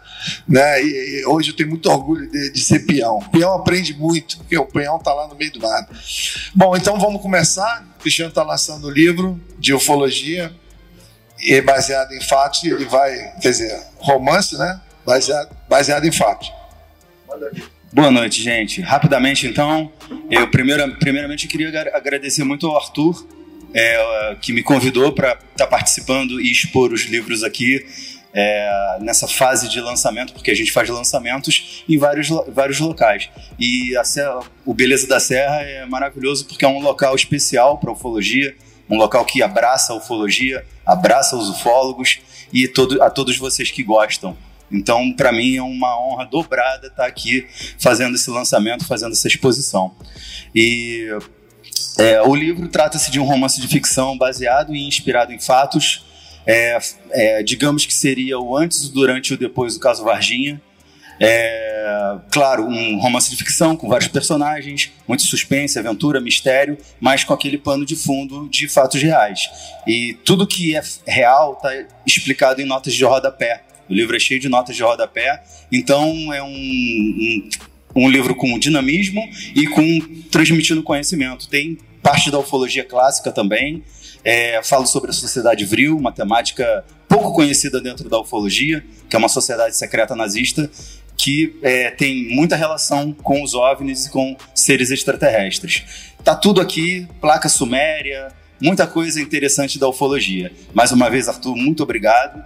né? 0.47 0.83
E, 0.83 1.21
e, 1.21 1.27
hoje 1.27 1.53
eu 1.53 1.57
tenho 1.57 1.71
muito 1.71 1.91
orgulho 1.91 2.31
de, 2.31 2.53
de, 2.53 2.61
ser 2.61 2.81
peão. 2.81 3.19
Peão 3.33 3.55
aprende 3.55 3.95
muito, 3.95 4.37
porque 4.39 4.59
o 4.59 4.67
peão 4.67 4.97
está 4.97 5.15
lá 5.15 5.27
no 5.27 5.35
meio 5.35 5.53
do 5.53 5.61
mato. 5.61 5.95
Bom, 6.55 6.77
então 6.77 6.99
vamos 6.99 7.23
começar. 7.23 7.94
Cristiano 8.05 8.29
está 8.29 8.43
lançando 8.43 8.87
o 8.87 8.91
livro 8.91 9.41
de 9.59 9.73
ufologia, 9.73 10.55
e 11.41 11.55
é 11.55 11.63
baseado 11.63 12.13
em 12.13 12.21
fatos, 12.21 12.63
ele 12.63 12.85
vai, 12.85 13.17
quer 13.41 13.49
dizer, 13.49 13.83
romance, 13.97 14.59
né? 14.59 14.79
Baseado, 15.07 15.57
baseado 15.67 16.05
em 16.05 16.13
fatos. 16.13 16.53
Boa 17.91 18.11
noite, 18.11 18.43
gente. 18.43 18.83
Rapidamente, 18.83 19.47
então, 19.47 19.91
eu 20.31 20.47
primeiramente 20.51 21.49
queria 21.49 21.71
agradecer 21.95 22.45
muito 22.45 22.67
ao 22.67 22.77
Arthur, 22.77 23.27
é, 23.73 24.37
que 24.41 24.53
me 24.53 24.63
convidou 24.63 25.11
para 25.13 25.33
estar 25.33 25.49
tá 25.57 25.67
participando 25.67 26.39
e 26.43 26.53
expor 26.53 26.93
os 26.93 27.07
livros 27.07 27.43
aqui 27.43 27.87
é, 28.35 28.99
nessa 29.01 29.29
fase 29.29 29.69
de 29.69 29.81
lançamento, 29.81 30.33
porque 30.33 30.51
a 30.51 30.55
gente 30.55 30.73
faz 30.73 30.89
lançamentos 30.89 31.85
em 31.89 31.97
vários, 31.97 32.29
vários 32.49 32.81
locais. 32.81 33.31
E 33.59 33.95
Serra, 34.05 34.41
o 34.67 34.75
Beleza 34.75 35.07
da 35.07 35.21
Serra 35.21 35.63
é 35.63 35.87
maravilhoso 35.87 36.45
porque 36.47 36.65
é 36.65 36.69
um 36.69 36.81
local 36.81 37.15
especial 37.15 37.79
para 37.79 37.93
ufologia, 37.93 38.57
um 38.91 38.97
local 38.97 39.25
que 39.25 39.41
abraça 39.41 39.93
a 39.93 39.97
ufologia, 39.97 40.67
abraça 40.85 41.37
os 41.37 41.49
ufólogos 41.49 42.19
e 42.53 42.67
todo, 42.67 43.01
a 43.01 43.09
todos 43.09 43.39
vocês 43.39 43.71
que 43.71 43.85
gostam. 43.85 44.37
Então, 44.71 45.13
para 45.13 45.31
mim, 45.31 45.57
é 45.57 45.63
uma 45.63 45.97
honra 46.01 46.27
dobrada 46.27 46.89
estar 46.89 47.07
aqui 47.07 47.47
fazendo 47.79 48.17
esse 48.17 48.29
lançamento, 48.31 48.85
fazendo 48.85 49.13
essa 49.13 49.29
exposição. 49.29 49.95
E 50.53 51.09
é, 51.99 52.21
o 52.23 52.35
livro 52.35 52.67
trata-se 52.69 53.11
de 53.13 53.21
um 53.21 53.25
romance 53.25 53.61
de 53.61 53.69
ficção 53.69 54.19
baseado 54.19 54.75
e 54.75 54.89
inspirado 54.89 55.33
em 55.33 55.39
fatos 55.39 56.04
é, 56.47 56.79
é, 57.11 57.43
digamos 57.43 57.87
que 57.87 57.95
seria 57.95 58.39
o 58.39 58.57
antes, 58.57 58.85
o 58.89 58.93
durante 58.93 59.31
e 59.31 59.35
o 59.35 59.39
depois 59.39 59.75
do 59.75 59.81
caso 59.81 60.05
Varginha. 60.05 60.61
É, 61.21 62.19
claro, 62.31 62.65
um 62.65 62.99
romance 62.99 63.31
de 63.31 63.37
ficção 63.37 63.77
com 63.77 63.89
vários 63.89 64.09
personagens, 64.09 64.91
muito 65.07 65.23
suspense, 65.23 65.79
aventura, 65.79 66.21
mistério, 66.21 66.77
mas 67.01 67.23
com 67.25 67.33
aquele 67.33 67.57
pano 67.57 67.87
de 67.87 67.95
fundo 67.95 68.49
de 68.49 68.69
fatos 68.69 69.01
reais. 69.01 69.49
E 69.87 70.15
tudo 70.25 70.47
que 70.47 70.77
é 70.77 70.83
real 71.07 71.55
está 71.55 71.71
explicado 72.07 72.61
em 72.61 72.65
notas 72.65 72.95
de 72.95 73.05
rodapé. 73.05 73.63
O 73.89 73.95
livro 73.95 74.17
é 74.17 74.19
cheio 74.19 74.41
de 74.41 74.49
notas 74.49 74.75
de 74.75 74.83
rodapé, 74.83 75.43
então 75.71 76.33
é 76.33 76.43
um, 76.43 76.49
um, 76.49 77.49
um 77.97 78.09
livro 78.09 78.35
com 78.35 78.59
dinamismo 78.59 79.23
e 79.55 79.67
com 79.67 80.01
transmitindo 80.31 80.83
conhecimento. 80.83 81.49
Tem 81.49 81.79
parte 82.03 82.31
da 82.31 82.39
ufologia 82.39 82.85
clássica 82.85 83.31
também, 83.31 83.85
é, 84.25 84.61
falo 84.63 84.87
sobre 84.87 85.11
a 85.11 85.13
sociedade 85.13 85.65
Vril, 85.65 85.97
uma 85.97 86.11
temática 86.11 86.85
pouco 87.09 87.33
conhecida 87.33 87.81
dentro 87.81 88.09
da 88.09 88.19
ufologia, 88.19 88.85
que 89.09 89.15
é 89.15 89.19
uma 89.19 89.29
sociedade 89.29 89.77
secreta 89.77 90.17
nazista 90.17 90.71
que 91.17 91.59
é, 91.63 91.91
tem 91.91 92.29
muita 92.35 92.57
relação 92.57 93.13
com 93.13 93.43
os 93.43 93.55
OVNIs 93.55 94.07
e 94.07 94.11
com 94.11 94.37
seres 94.55 94.91
extraterrestres. 94.91 96.13
Tá 96.25 96.35
tudo 96.35 96.61
aqui, 96.61 97.07
placa 97.21 97.49
suméria, 97.49 98.33
muita 98.61 98.87
coisa 98.87 99.21
interessante 99.21 99.79
da 99.79 99.89
ufologia. 99.89 100.53
Mais 100.73 100.91
uma 100.91 101.09
vez, 101.09 101.29
Arthur, 101.29 101.55
muito 101.55 101.83
obrigado. 101.83 102.43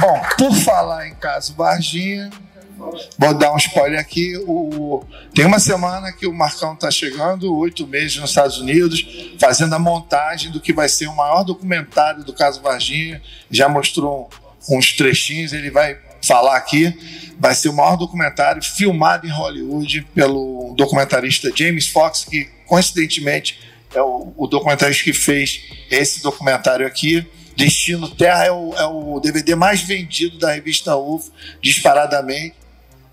Bom, 0.00 0.20
por 0.36 0.54
falar 0.56 1.08
em 1.08 1.14
caso 1.14 1.54
Varginha, 1.54 2.30
Vou 3.18 3.34
dar 3.34 3.52
um 3.52 3.56
spoiler 3.56 3.98
aqui. 3.98 4.36
O... 4.46 5.02
Tem 5.34 5.44
uma 5.44 5.58
semana 5.58 6.12
que 6.12 6.26
o 6.26 6.32
Marcão 6.32 6.74
está 6.74 6.90
chegando, 6.90 7.54
oito 7.56 7.86
meses 7.86 8.16
nos 8.16 8.30
Estados 8.30 8.58
Unidos, 8.58 9.06
fazendo 9.38 9.74
a 9.74 9.78
montagem 9.78 10.50
do 10.50 10.60
que 10.60 10.72
vai 10.72 10.88
ser 10.88 11.06
o 11.06 11.16
maior 11.16 11.44
documentário 11.44 12.24
do 12.24 12.32
caso 12.32 12.60
Varginha. 12.60 13.22
Já 13.50 13.68
mostrou 13.68 14.30
uns 14.68 14.92
trechinhos, 14.92 15.52
ele 15.52 15.70
vai 15.70 15.98
falar 16.22 16.56
aqui. 16.56 16.94
Vai 17.38 17.54
ser 17.54 17.68
o 17.68 17.72
maior 17.72 17.96
documentário 17.96 18.62
filmado 18.62 19.26
em 19.26 19.30
Hollywood 19.30 20.06
pelo 20.14 20.74
documentarista 20.76 21.52
James 21.54 21.88
Fox, 21.88 22.24
que 22.24 22.48
coincidentemente 22.66 23.58
é 23.94 24.02
o, 24.02 24.32
o 24.36 24.46
documentarista 24.46 25.04
que 25.04 25.12
fez 25.12 25.62
esse 25.90 26.22
documentário 26.22 26.86
aqui. 26.86 27.26
Destino 27.56 28.08
Terra 28.10 28.44
é 28.44 28.52
o, 28.52 28.74
é 28.74 28.84
o 28.84 29.18
DVD 29.18 29.54
mais 29.54 29.80
vendido 29.80 30.38
da 30.38 30.52
revista 30.52 30.94
UFO, 30.96 31.32
disparadamente. 31.62 32.54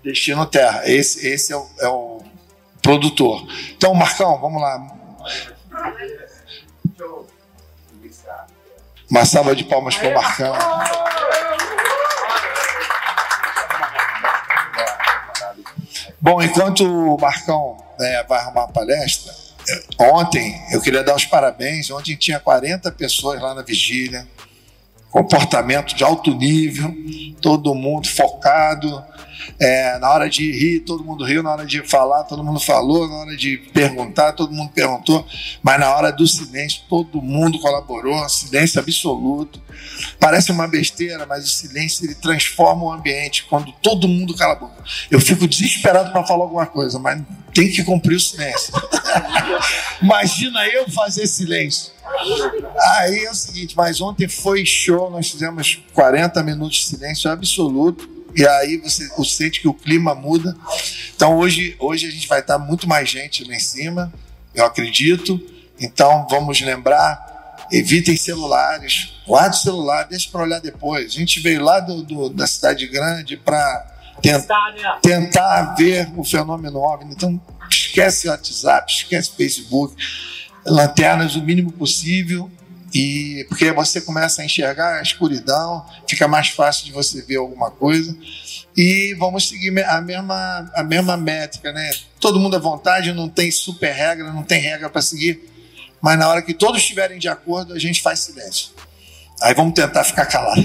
Destino 0.04 0.44
Terra. 0.44 0.82
Esse, 0.84 1.26
esse 1.26 1.52
é, 1.52 1.56
o, 1.56 1.66
é 1.80 1.88
o 1.88 2.22
produtor. 2.82 3.46
Então, 3.74 3.94
Marcão, 3.94 4.38
vamos 4.38 4.60
lá. 4.60 4.86
Uma 9.10 9.24
salva 9.24 9.56
de 9.56 9.64
palmas 9.64 9.96
para 9.96 10.10
o 10.10 10.14
Marcão. 10.14 10.54
Bom, 16.20 16.42
enquanto 16.42 16.84
o 16.84 17.18
Marcão 17.18 17.76
né, 17.98 18.22
vai 18.28 18.40
arrumar 18.40 18.64
a 18.64 18.68
palestra, 18.68 19.32
ontem 19.98 20.54
eu 20.70 20.82
queria 20.82 21.02
dar 21.02 21.16
os 21.16 21.24
parabéns. 21.24 21.90
Ontem 21.90 22.14
tinha 22.14 22.38
40 22.38 22.92
pessoas 22.92 23.40
lá 23.40 23.54
na 23.54 23.62
vigília, 23.62 24.26
comportamento 25.10 25.94
de 25.94 26.04
alto 26.04 26.34
nível, 26.34 26.94
todo 27.40 27.74
mundo 27.74 28.06
focado 28.08 29.02
é, 29.58 29.98
na 29.98 30.10
hora 30.10 30.28
de 30.28 30.50
rir, 30.50 30.80
todo 30.80 31.04
mundo 31.04 31.24
riu, 31.24 31.42
na 31.42 31.52
hora 31.52 31.66
de 31.66 31.82
falar, 31.88 32.24
todo 32.24 32.42
mundo 32.42 32.60
falou, 32.60 33.08
na 33.08 33.16
hora 33.16 33.36
de 33.36 33.58
perguntar, 33.72 34.32
todo 34.32 34.52
mundo 34.52 34.70
perguntou, 34.72 35.26
mas 35.62 35.78
na 35.78 35.94
hora 35.94 36.10
do 36.10 36.26
silêncio, 36.26 36.82
todo 36.88 37.20
mundo 37.20 37.58
colaborou, 37.58 38.28
silêncio 38.28 38.80
absoluto. 38.80 39.62
Parece 40.18 40.50
uma 40.50 40.66
besteira, 40.66 41.26
mas 41.26 41.44
o 41.44 41.48
silêncio 41.48 42.04
ele 42.04 42.14
transforma 42.14 42.84
o 42.84 42.92
ambiente 42.92 43.44
quando 43.44 43.72
todo 43.82 44.08
mundo 44.08 44.34
cala 44.34 44.54
a 44.54 44.56
boca. 44.56 44.84
Eu 45.10 45.20
fico 45.20 45.46
desesperado 45.46 46.10
para 46.12 46.24
falar 46.24 46.44
alguma 46.44 46.66
coisa, 46.66 46.98
mas 46.98 47.22
tem 47.52 47.70
que 47.70 47.84
cumprir 47.84 48.16
o 48.16 48.20
silêncio. 48.20 48.72
Imagina 50.02 50.66
eu 50.68 50.90
fazer 50.90 51.26
silêncio. 51.26 51.92
Aí 52.96 53.24
é 53.24 53.30
o 53.30 53.34
seguinte, 53.34 53.76
mas 53.76 54.00
ontem 54.00 54.28
foi 54.28 54.64
show, 54.64 55.10
nós 55.10 55.30
fizemos 55.30 55.82
40 55.92 56.42
minutos 56.42 56.78
de 56.78 56.86
silêncio 56.86 57.30
absoluto 57.30 58.13
e 58.36 58.46
aí 58.46 58.76
você, 58.78 59.08
sente 59.24 59.60
que 59.60 59.68
o 59.68 59.74
clima 59.74 60.14
muda. 60.14 60.56
Então 61.14 61.36
hoje, 61.36 61.76
hoje 61.78 62.06
a 62.06 62.10
gente 62.10 62.26
vai 62.26 62.40
estar 62.40 62.58
muito 62.58 62.88
mais 62.88 63.08
gente 63.08 63.44
lá 63.44 63.54
em 63.54 63.60
cima, 63.60 64.12
eu 64.54 64.64
acredito. 64.64 65.40
Então 65.80 66.26
vamos 66.28 66.60
lembrar, 66.60 67.66
evitem 67.70 68.16
celulares, 68.16 69.12
guarde 69.26 69.56
o 69.56 69.60
celular, 69.60 70.04
deixe 70.04 70.28
para 70.28 70.42
olhar 70.42 70.60
depois. 70.60 71.06
A 71.06 71.18
gente 71.18 71.40
veio 71.40 71.62
lá 71.62 71.80
do, 71.80 72.02
do 72.02 72.28
da 72.28 72.46
cidade 72.46 72.86
grande 72.86 73.36
para 73.36 73.86
tentar, 74.20 74.98
tentar 75.00 75.74
ver 75.74 76.10
o 76.16 76.24
fenômeno 76.24 76.78
OVNI. 76.78 77.12
Então 77.12 77.40
esquece 77.70 78.26
o 78.26 78.30
WhatsApp, 78.30 78.92
esquece 78.92 79.30
o 79.30 79.34
Facebook, 79.34 79.94
lanternas 80.66 81.36
o 81.36 81.42
mínimo 81.42 81.70
possível 81.72 82.50
E 82.94 83.44
porque 83.48 83.72
você 83.72 84.00
começa 84.00 84.40
a 84.40 84.44
enxergar 84.44 85.00
a 85.00 85.02
escuridão, 85.02 85.84
fica 86.08 86.28
mais 86.28 86.48
fácil 86.48 86.84
de 86.84 86.92
você 86.92 87.20
ver 87.22 87.36
alguma 87.36 87.68
coisa. 87.70 88.16
E 88.76 89.14
vamos 89.18 89.48
seguir 89.48 89.76
a 89.84 90.00
mesma, 90.00 90.70
a 90.74 90.82
mesma 90.84 91.16
métrica, 91.16 91.72
né? 91.72 91.90
Todo 92.20 92.38
mundo 92.38 92.56
à 92.56 92.60
vontade, 92.60 93.12
não 93.12 93.28
tem 93.28 93.50
super 93.50 93.92
regra, 93.92 94.32
não 94.32 94.44
tem 94.44 94.60
regra 94.60 94.88
para 94.88 95.02
seguir. 95.02 95.42
Mas 96.00 96.18
na 96.18 96.28
hora 96.28 96.42
que 96.42 96.54
todos 96.54 96.80
estiverem 96.80 97.18
de 97.18 97.28
acordo, 97.28 97.72
a 97.72 97.78
gente 97.78 98.00
faz 98.00 98.20
silêncio. 98.20 98.68
Aí 99.42 99.54
vamos 99.54 99.74
tentar 99.74 100.04
ficar 100.04 100.26
calado. 100.26 100.64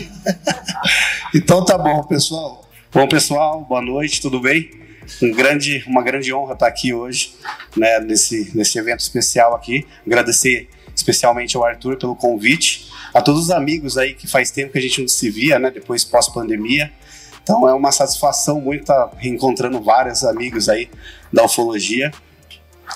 então 1.34 1.66
tá 1.66 1.78
bom, 1.78 2.04
pessoal. 2.04 2.70
Bom, 2.92 3.08
pessoal, 3.08 3.66
boa 3.66 3.82
noite, 3.82 4.22
tudo 4.22 4.40
bem? 4.40 4.70
Um 5.22 5.32
grande, 5.32 5.84
uma 5.88 6.04
grande 6.04 6.32
honra 6.34 6.54
estar 6.54 6.68
aqui 6.68 6.94
hoje, 6.94 7.36
né, 7.76 8.00
nesse, 8.00 8.52
nesse 8.56 8.78
evento 8.78 9.00
especial 9.00 9.56
aqui. 9.56 9.88
Agradecer 10.06 10.70
especialmente 11.00 11.58
ao 11.58 11.66
Arthur 11.66 11.98
pelo 11.98 12.16
convite, 12.16 12.92
a 13.14 13.22
todos 13.22 13.44
os 13.44 13.52
amigos 13.52 13.98
aí 13.98 14.14
que 14.14 14.28
faz 14.28 14.52
tempo 14.52 14.74
que 14.74 14.78
a 14.78 14.82
gente 14.82 15.02
não 15.02 15.08
se 15.08 15.30
via, 15.30 15.58
né, 15.58 15.72
depois 15.72 16.04
pós-pandemia. 16.04 16.92
Então 17.42 17.68
é 17.68 17.74
uma 17.74 17.92
satisfação 17.92 18.62
muito 18.62 18.82
estar 18.82 19.10
reencontrando 19.18 19.82
vários 19.82 20.24
amigos 20.24 20.70
aí 20.70 20.90
da 21.34 21.46
ufologia. 21.46 22.12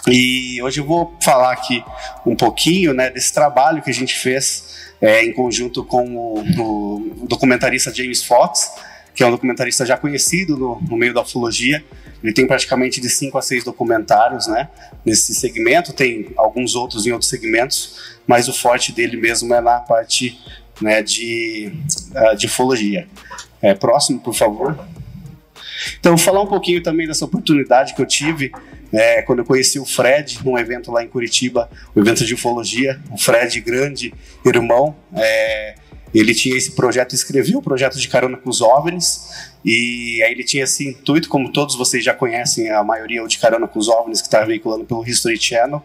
E 0.07 0.61
hoje 0.61 0.81
eu 0.81 0.85
vou 0.85 1.17
falar 1.21 1.53
aqui 1.53 1.83
um 2.25 2.35
pouquinho 2.35 2.93
né, 2.93 3.09
desse 3.09 3.33
trabalho 3.33 3.81
que 3.81 3.89
a 3.89 3.93
gente 3.93 4.15
fez 4.15 4.91
é, 5.01 5.23
em 5.23 5.33
conjunto 5.33 5.83
com 5.83 6.15
o, 6.15 6.39
o, 6.59 7.27
documentarista 7.27 7.93
James 7.93 8.23
Fox, 8.23 8.71
que 9.15 9.23
é 9.23 9.27
um 9.27 9.31
documentarista 9.31 9.85
já 9.85 9.97
conhecido 9.97 10.57
no, 10.57 10.81
no 10.81 10.97
meio 10.97 11.13
da 11.13 11.21
ufologia. 11.21 11.83
Ele 12.23 12.33
tem 12.33 12.47
praticamente 12.47 13.01
de 13.01 13.09
cinco 13.09 13.37
a 13.37 13.41
seis 13.41 13.63
documentários 13.63 14.47
né, 14.47 14.69
nesse 15.05 15.35
segmento, 15.35 15.91
tem 15.91 16.31
alguns 16.37 16.73
outros 16.73 17.05
em 17.05 17.11
outros 17.11 17.29
segmentos, 17.29 18.17
mas 18.25 18.47
o 18.47 18.53
forte 18.53 18.93
dele 18.93 19.17
mesmo 19.17 19.53
é 19.53 19.59
na 19.59 19.79
parte 19.79 20.39
né, 20.81 21.01
de, 21.03 21.73
uh, 22.15 22.35
de 22.35 22.45
ufologia. 22.45 23.07
É, 23.61 23.73
próximo, 23.73 24.19
por 24.19 24.33
favor. 24.33 24.77
Então, 25.99 26.17
falar 26.17 26.41
um 26.41 26.47
pouquinho 26.47 26.81
também 26.81 27.07
dessa 27.07 27.25
oportunidade 27.25 27.93
que 27.93 28.01
eu 28.01 28.05
tive 28.05 28.51
é, 28.91 29.21
quando 29.23 29.39
eu 29.39 29.45
conheci 29.45 29.79
o 29.79 29.85
Fred 29.85 30.39
num 30.45 30.57
evento 30.57 30.91
lá 30.91 31.03
em 31.03 31.07
Curitiba, 31.07 31.69
um 31.95 32.01
evento 32.01 32.23
de 32.23 32.33
ufologia. 32.33 33.01
O 33.11 33.17
Fred, 33.17 33.59
grande 33.59 34.13
irmão, 34.45 34.95
é, 35.15 35.75
ele 36.13 36.33
tinha 36.33 36.55
esse 36.55 36.71
projeto, 36.71 37.15
escreveu 37.15 37.59
o 37.59 37.61
projeto 37.61 37.97
de 37.97 38.07
Carona 38.07 38.37
com 38.37 38.49
os 38.49 38.61
OVNIs, 38.61 39.51
e 39.65 40.21
aí 40.23 40.31
ele 40.31 40.43
tinha 40.43 40.63
esse 40.63 40.87
intuito, 40.87 41.27
como 41.27 41.51
todos 41.51 41.75
vocês 41.75 42.03
já 42.03 42.13
conhecem, 42.13 42.69
a 42.69 42.83
maioria 42.83 43.23
o 43.23 43.27
de 43.27 43.39
Carona 43.39 43.67
com 43.67 43.79
os 43.79 43.87
OVNIs, 43.87 44.21
que 44.21 44.27
está 44.27 44.43
veiculando 44.45 44.85
pelo 44.85 45.05
History 45.05 45.37
Channel, 45.37 45.81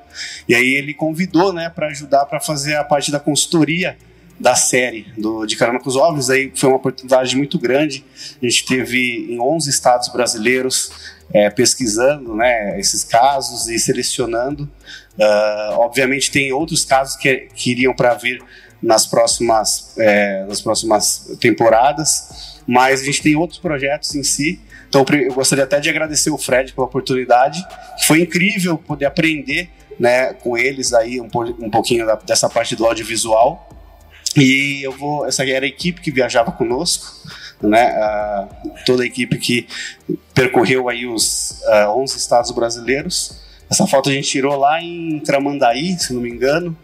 e 0.48 0.54
aí 0.54 0.74
ele 0.74 0.92
convidou 0.92 1.52
né, 1.52 1.70
para 1.70 1.86
ajudar 1.88 2.26
para 2.26 2.40
fazer 2.40 2.76
a 2.76 2.84
parte 2.84 3.10
da 3.10 3.18
consultoria 3.18 3.96
da 4.38 4.54
série 4.54 5.06
do, 5.16 5.46
de 5.46 5.56
Carona 5.56 5.80
com 5.80 5.88
os 5.88 5.96
OVNIs, 5.96 6.30
aí 6.30 6.52
foi 6.54 6.68
uma 6.68 6.76
oportunidade 6.76 7.34
muito 7.36 7.58
grande, 7.58 8.04
a 8.40 8.44
gente 8.44 8.66
teve 8.66 9.26
em 9.32 9.40
11 9.40 9.68
estados 9.68 10.08
brasileiros 10.08 10.90
é, 11.32 11.50
pesquisando 11.50 12.34
né, 12.34 12.78
esses 12.78 13.02
casos 13.04 13.68
e 13.68 13.78
selecionando, 13.78 14.64
uh, 15.18 15.78
obviamente 15.78 16.30
tem 16.30 16.52
outros 16.52 16.84
casos 16.84 17.16
que, 17.16 17.48
que 17.54 17.72
iriam 17.72 17.94
para 17.94 18.14
vir 18.14 18.42
nas 18.82 19.06
próximas, 19.06 19.94
é, 19.98 20.44
nas 20.46 20.60
próximas 20.60 21.36
temporadas, 21.40 22.58
mas 22.66 23.00
a 23.00 23.04
gente 23.04 23.22
tem 23.22 23.36
outros 23.36 23.58
projetos 23.58 24.14
em 24.14 24.22
si. 24.22 24.60
Então 24.88 25.04
eu 25.12 25.34
gostaria 25.34 25.64
até 25.64 25.80
de 25.80 25.88
agradecer 25.88 26.30
o 26.30 26.38
Fred 26.38 26.72
pela 26.72 26.86
oportunidade. 26.86 27.64
Foi 28.06 28.20
incrível 28.20 28.78
poder 28.78 29.06
aprender 29.06 29.70
né, 29.98 30.32
com 30.34 30.56
eles 30.56 30.92
aí 30.92 31.20
um, 31.20 31.28
um 31.58 31.70
pouquinho 31.70 32.06
da, 32.06 32.14
dessa 32.14 32.48
parte 32.48 32.76
do 32.76 32.86
audiovisual. 32.86 33.68
E 34.36 34.82
eu 34.82 34.92
vou, 34.92 35.26
essa 35.26 35.44
era 35.44 35.64
a 35.64 35.68
equipe 35.68 36.00
que 36.00 36.10
viajava 36.10 36.52
conosco, 36.52 37.06
né, 37.60 37.92
toda 38.86 39.02
a 39.02 39.06
equipe 39.06 39.36
que 39.38 39.66
percorreu 40.32 40.88
aí 40.88 41.06
os 41.06 41.60
uh, 41.62 41.90
11 41.96 42.16
estados 42.16 42.50
brasileiros. 42.52 43.40
Essa 43.70 43.86
foto 43.86 44.08
a 44.08 44.12
gente 44.12 44.28
tirou 44.28 44.56
lá 44.56 44.80
em 44.80 45.18
Tramandaí, 45.20 45.98
se 45.98 46.14
não 46.14 46.20
me 46.20 46.30
engano, 46.30 46.76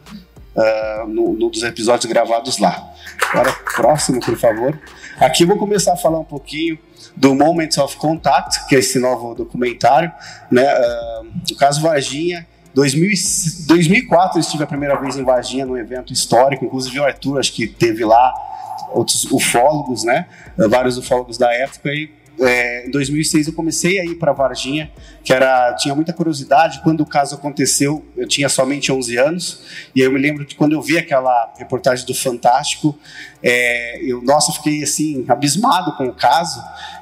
uh, 0.56 1.06
no, 1.06 1.33
no, 1.33 1.51
dos 1.51 1.62
episódios 1.62 2.06
gravados 2.06 2.58
lá. 2.58 2.92
Agora, 3.31 3.53
próximo, 3.74 4.20
por 4.20 4.37
favor. 4.37 4.78
Aqui 5.19 5.44
eu 5.44 5.49
vou 5.49 5.56
começar 5.56 5.92
a 5.92 5.97
falar 5.97 6.19
um 6.19 6.24
pouquinho 6.24 6.78
do 7.17 7.35
Moments 7.35 7.78
of 7.78 7.97
Contact, 7.97 8.67
que 8.67 8.74
é 8.74 8.78
esse 8.78 8.99
novo 8.99 9.35
documentário. 9.35 10.10
Né? 10.51 10.65
Uh, 10.65 11.26
o 11.53 11.56
caso 11.56 11.81
Varginha, 11.81 12.47
2000, 12.74 13.10
2004 13.67 14.38
eu 14.38 14.40
estive 14.40 14.65
a 14.65 14.67
primeira 14.67 14.97
vez 14.97 15.17
em 15.17 15.24
Varginha, 15.24 15.65
num 15.65 15.76
evento 15.76 16.12
histórico, 16.12 16.65
inclusive 16.65 16.99
o 16.99 17.04
Arthur, 17.04 17.38
acho 17.38 17.53
que 17.53 17.67
teve 17.67 18.04
lá, 18.04 18.33
outros 18.90 19.24
ufólogos, 19.31 20.04
né? 20.04 20.26
Vários 20.56 20.99
ufólogos 20.99 21.38
da 21.38 21.53
época, 21.53 21.90
e 21.92 22.10
é, 22.40 22.86
em 22.86 22.90
2006 22.90 23.47
eu 23.47 23.52
comecei 23.52 24.00
a 24.00 24.04
ir 24.04 24.17
para 24.17 24.33
Varginha, 24.33 24.90
que 25.22 25.33
era 25.33 25.74
tinha 25.74 25.94
muita 25.94 26.12
curiosidade. 26.12 26.81
Quando 26.83 27.02
o 27.02 27.06
caso 27.06 27.34
aconteceu, 27.34 28.04
eu 28.17 28.26
tinha 28.26 28.49
somente 28.49 28.90
11 28.90 29.17
anos 29.17 29.62
e 29.94 30.00
eu 30.00 30.12
me 30.12 30.18
lembro 30.18 30.44
que 30.44 30.54
quando 30.54 30.72
eu 30.72 30.83
vi 30.83 30.99
aquela 30.99 31.52
reportagem 31.56 32.04
do 32.06 32.15
Fantástico, 32.15 32.99
é, 33.42 34.02
eu 34.02 34.22
nossa 34.22 34.52
fiquei 34.52 34.83
assim 34.83 35.24
abismado 35.28 35.97
com 35.97 36.06
o 36.06 36.15
caso. 36.15 36.60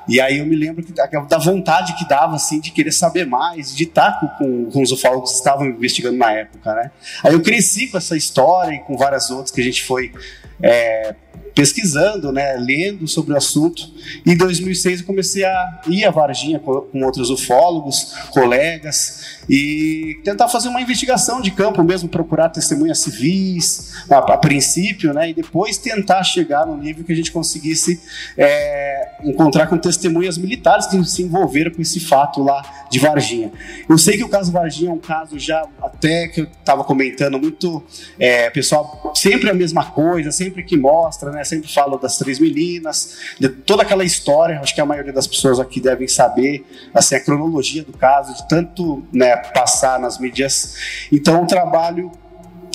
E 0.09 0.21
aí 0.21 0.39
eu 0.39 0.47
me 0.47 0.57
lembro 0.57 0.83
que, 0.83 0.93
da 0.93 1.39
vontade 1.39 1.95
que 1.97 2.07
dava 2.09 2.35
assim 2.35 2.61
de 2.61 2.73
querer 2.73 2.93
saber 2.93 3.25
mais, 3.25 3.75
de 3.75 3.85
estar 3.85 4.19
com, 4.19 4.27
com, 4.29 4.71
com 4.71 4.83
os 4.83 4.91
ufólogos 4.91 5.31
que 5.31 5.37
estavam 5.37 5.67
investigando 5.67 6.19
na 6.19 6.33
época, 6.33 6.75
né? 6.75 6.91
Aí 7.23 7.33
eu 7.33 7.41
cresci 7.41 7.87
com 7.87 7.97
essa 7.97 8.17
história 8.17 8.75
e 8.75 8.81
com 8.81 8.97
várias 8.97 9.31
outras 9.31 9.53
que 9.53 9.61
a 9.61 9.65
gente 9.65 9.85
foi 9.85 10.13
é, 10.61 11.15
pesquisando, 11.55 12.33
né, 12.33 12.55
lendo 12.57 13.07
sobre 13.07 13.35
o 13.35 13.37
assunto. 13.37 13.83
Em 14.27 14.37
2006 14.37 15.01
eu 15.01 15.07
comecei 15.07 15.45
a 15.45 15.81
ir 15.87 16.05
a 16.05 16.11
Varginha 16.11 16.59
com, 16.59 16.87
outros 17.05 17.31
ufólogos, 17.31 18.15
colegas, 18.31 19.41
e 19.49 20.21
tentar 20.25 20.49
fazer 20.49 20.69
uma 20.69 20.81
investigação 20.81 21.41
de 21.41 21.51
campo 21.51 21.83
mesmo, 21.83 22.09
procurar 22.09 22.49
testemunhas 22.49 23.01
civis, 23.01 23.93
a, 24.09 24.19
a 24.19 24.39
princípio, 24.39 25.13
né, 25.13 25.31
e 25.31 25.35
depois 25.35 25.79
tentar 25.79 26.23
chegar 26.23 26.67
no 26.67 26.77
nível 26.77 27.05
que 27.05 27.13
a 27.13 27.17
gente 27.17 27.31
conseguisse 27.33 28.01
é, 28.37 29.17
encontrar 29.25 29.67
com 29.67 29.77
testemunhas 29.77 30.39
militares 30.39 30.87
que 30.87 31.03
se 31.05 31.23
envolveram 31.23 31.71
com 31.71 31.83
esse 31.83 32.01
fato 32.01 32.43
lá 32.43 32.87
de 32.91 32.99
Varginha. 32.99 33.53
Eu 33.89 33.99
sei 33.99 34.17
que 34.17 34.25
o 34.25 34.29
caso 34.29 34.53
Varginha 34.53 34.91
é 34.91 34.93
um 34.93 34.99
caso 34.99 35.39
já 35.39 35.67
até 35.83 36.29
que 36.29 36.43
eu 36.43 36.45
estava 36.45 36.85
comentando 36.85 37.39
muito, 37.39 37.83
é, 38.19 38.51
pessoal, 38.51 39.13
sempre 39.15 39.51
a 39.51 39.55
mesma 39.55 39.85
coisa, 39.85 40.31
sempre 40.31 40.63
que 40.63 40.77
mostra, 40.77 41.31
né, 41.31 41.42
sempre 41.44 41.73
falo 41.73 41.97
das 41.99 42.19
três 42.19 42.39
meninas, 42.39 43.19
de 43.39 43.49
toda 43.49 43.83
aquela 43.83 44.05
história, 44.05 44.60
acho 44.60 44.75
que 44.75 44.81
a 44.81 44.87
maioria 44.87 45.12
das 45.12 45.26
pessoas 45.26 45.58
aqui 45.58 45.81
devem 45.81 46.08
saber, 46.08 46.65
assim, 46.94 47.15
a 47.15 47.21
cronologia 47.21 47.83
do 47.83 47.92
caso, 47.92 48.35
de 48.35 48.49
tanto, 48.49 49.03
né, 49.12 49.37
passar 49.37 49.99
nas 49.99 50.19
mídias. 50.19 50.76
Então, 51.10 51.42
um 51.42 51.47
trabalho 51.47 52.10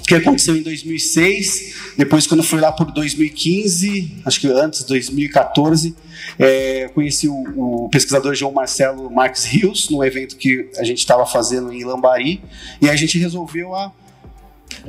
que 0.07 0.15
aconteceu 0.15 0.55
em 0.55 0.61
2006, 0.61 1.93
depois 1.97 2.25
quando 2.25 2.41
foi 2.41 2.61
lá 2.61 2.71
por 2.71 2.89
2015, 2.93 4.21
acho 4.25 4.39
que 4.39 4.47
antes, 4.47 4.83
2014, 4.83 5.93
é, 6.39 6.89
conheci 6.95 7.27
o, 7.27 7.85
o, 7.85 7.89
pesquisador 7.89 8.33
João 8.33 8.53
Marcelo 8.53 9.11
Marques 9.11 9.43
Rios, 9.43 9.89
num 9.89 10.01
evento 10.01 10.37
que 10.37 10.69
a 10.77 10.83
gente 10.85 10.99
estava 10.99 11.25
fazendo 11.25 11.73
em 11.73 11.83
Lambari, 11.83 12.41
e 12.81 12.89
a 12.89 12.95
gente 12.95 13.19
resolveu 13.19 13.75
a 13.75 13.91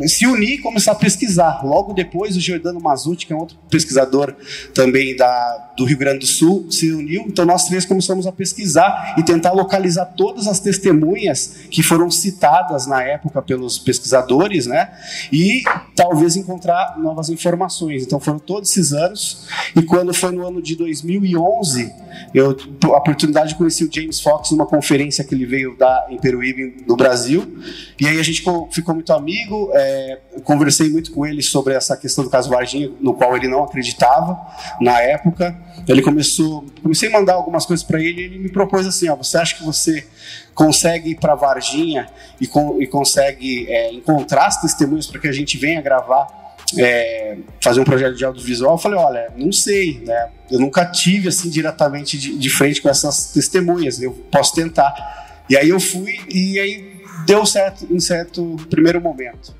se 0.06 0.26
unir 0.26 0.54
e 0.54 0.58
começar 0.58 0.92
a 0.92 0.94
pesquisar. 0.94 1.64
Logo 1.64 1.92
depois, 1.92 2.36
o 2.36 2.40
Giordano 2.40 2.80
Mazuti, 2.80 3.26
que 3.26 3.32
é 3.32 3.36
um 3.36 3.40
outro 3.40 3.56
pesquisador 3.70 4.34
também 4.74 5.16
da, 5.16 5.67
do 5.78 5.84
Rio 5.84 5.96
Grande 5.96 6.18
do 6.18 6.26
Sul, 6.26 6.66
se 6.70 6.92
uniu. 6.92 7.24
Então, 7.28 7.44
nós 7.46 7.66
três 7.66 7.84
começamos 7.84 8.26
a 8.26 8.32
pesquisar 8.32 9.14
e 9.16 9.22
tentar 9.22 9.52
localizar 9.52 10.06
todas 10.16 10.48
as 10.48 10.58
testemunhas 10.58 11.54
que 11.70 11.82
foram 11.82 12.10
citadas 12.10 12.86
na 12.86 13.00
época 13.00 13.40
pelos 13.40 13.78
pesquisadores, 13.78 14.66
né? 14.66 14.90
E 15.32 15.62
talvez 15.94 16.36
encontrar 16.36 16.98
novas 16.98 17.28
informações. 17.28 18.02
Então, 18.02 18.18
foram 18.18 18.40
todos 18.40 18.70
esses 18.70 18.92
anos. 18.92 19.46
E 19.76 19.80
quando 19.82 20.12
foi 20.12 20.32
no 20.32 20.44
ano 20.44 20.60
de 20.60 20.74
2011, 20.74 21.94
eu 22.34 22.56
a 22.84 22.98
oportunidade 22.98 23.50
de 23.50 23.54
conhecer 23.54 23.84
o 23.84 23.90
James 23.92 24.20
Fox 24.20 24.50
numa 24.50 24.66
conferência 24.66 25.22
que 25.22 25.34
ele 25.34 25.46
veio 25.46 25.76
dar 25.76 26.06
em 26.10 26.18
Peruíbe, 26.18 26.84
no 26.86 26.96
Brasil. 26.96 27.58
E 28.00 28.06
aí 28.06 28.18
a 28.18 28.22
gente 28.22 28.42
ficou 28.70 28.94
muito 28.94 29.12
amigo 29.12 29.70
é, 29.72 30.18
conversei 30.44 30.88
muito 30.88 31.12
com 31.12 31.26
ele 31.26 31.42
sobre 31.42 31.74
essa 31.74 31.96
questão 31.96 32.24
do 32.24 32.30
caso 32.30 32.48
Varginha, 32.48 32.90
no 33.00 33.14
qual 33.14 33.36
ele 33.36 33.48
não 33.48 33.64
acreditava 33.64 34.38
na 34.80 35.00
época. 35.00 35.56
Ele 35.86 36.02
começou, 36.02 36.66
comecei 36.82 37.08
a 37.08 37.12
mandar 37.12 37.34
algumas 37.34 37.64
coisas 37.64 37.84
para 37.84 38.00
ele 38.00 38.20
e 38.20 38.24
ele 38.24 38.38
me 38.38 38.48
propôs 38.50 38.86
assim: 38.86 39.08
ó, 39.08 39.16
você 39.16 39.38
acha 39.38 39.56
que 39.56 39.64
você 39.64 40.06
consegue 40.54 41.10
ir 41.10 41.14
para 41.16 41.34
Varginha 41.34 42.08
e, 42.40 42.48
e 42.80 42.86
consegue 42.86 43.66
é, 43.70 43.92
encontrar 43.92 44.46
as 44.46 44.60
testemunhas 44.60 45.06
para 45.06 45.20
que 45.20 45.28
a 45.28 45.32
gente 45.32 45.56
venha 45.56 45.80
gravar 45.80 46.38
é, 46.76 47.38
fazer 47.62 47.80
um 47.80 47.84
projeto 47.84 48.16
de 48.16 48.24
audiovisual, 48.24 48.74
eu 48.74 48.78
falei, 48.78 48.98
olha, 48.98 49.32
não 49.36 49.52
sei, 49.52 50.02
né? 50.04 50.28
Eu 50.50 50.58
nunca 50.58 50.84
tive 50.84 51.28
assim 51.28 51.48
diretamente 51.48 52.18
de, 52.18 52.36
de, 52.36 52.50
frente 52.50 52.82
com 52.82 52.88
essas 52.88 53.32
testemunhas, 53.32 54.02
eu 54.02 54.12
posso 54.30 54.54
tentar. 54.54 55.44
E 55.48 55.56
aí 55.56 55.68
eu 55.68 55.80
fui 55.80 56.18
e 56.28 56.58
aí 56.58 56.98
deu 57.24 57.46
certo 57.46 57.86
em 57.90 58.00
certo 58.00 58.56
primeiro 58.68 59.00
momento. 59.00 59.54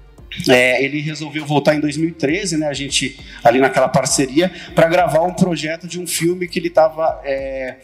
É, 0.49 0.83
ele 0.83 1.01
resolveu 1.01 1.45
voltar 1.45 1.75
em 1.75 1.81
2013, 1.81 2.57
né, 2.57 2.67
a 2.69 2.73
gente 2.73 3.19
ali 3.43 3.59
naquela 3.59 3.89
parceria, 3.89 4.51
para 4.75 4.89
gravar 4.89 5.23
um 5.23 5.35
projeto 5.35 5.87
de 5.87 6.01
um 6.01 6.07
filme 6.07 6.47
que 6.47 6.59
ele 6.59 6.69
estava 6.69 7.21
é, 7.25 7.77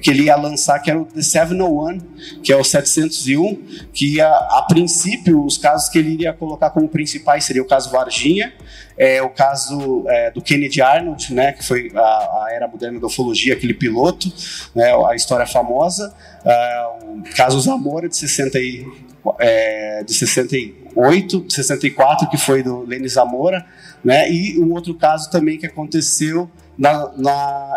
que 0.00 0.10
ele 0.10 0.24
ia 0.24 0.36
lançar, 0.36 0.78
que 0.80 0.90
era 0.90 1.00
o 1.00 1.04
The 1.04 1.22
701, 1.22 1.98
que 2.42 2.52
é 2.52 2.56
o 2.56 2.62
701, 2.62 3.88
que 3.92 4.16
ia, 4.16 4.28
a 4.28 4.64
princípio, 4.68 5.44
os 5.44 5.58
casos 5.58 5.88
que 5.88 5.98
ele 5.98 6.10
iria 6.10 6.32
colocar 6.32 6.70
como 6.70 6.88
principais 6.88 7.44
seria 7.44 7.62
o 7.62 7.66
caso 7.66 7.90
Varginha, 7.90 8.52
é, 8.96 9.20
o 9.22 9.30
caso 9.30 10.04
é, 10.08 10.30
do 10.30 10.42
Kennedy 10.42 10.80
Arnold, 10.80 11.32
né, 11.34 11.52
que 11.52 11.64
foi 11.64 11.90
a, 11.94 12.00
a, 12.00 12.48
era 12.52 12.68
moderna 12.68 13.00
da 13.00 13.06
ufologia, 13.06 13.54
aquele 13.54 13.74
piloto, 13.74 14.32
né, 14.74 14.92
a 15.08 15.14
história 15.16 15.46
famosa, 15.46 16.14
é, 16.44 16.86
o 17.02 17.22
caso 17.34 17.58
Zamora 17.60 18.08
de 18.08 18.16
60 18.16 18.58
e, 18.60 18.86
é, 19.40 20.04
de 20.04 20.14
68, 20.94 21.50
64, 21.50 22.28
que 22.28 22.36
foi 22.36 22.62
do 22.62 22.84
Lenny 22.84 23.08
Zamora, 23.08 23.64
né, 24.04 24.30
e 24.30 24.58
um 24.58 24.72
outro 24.72 24.94
caso 24.94 25.30
também 25.30 25.58
que 25.58 25.66
aconteceu 25.66 26.50
na, 26.76 27.12
na, 27.16 27.74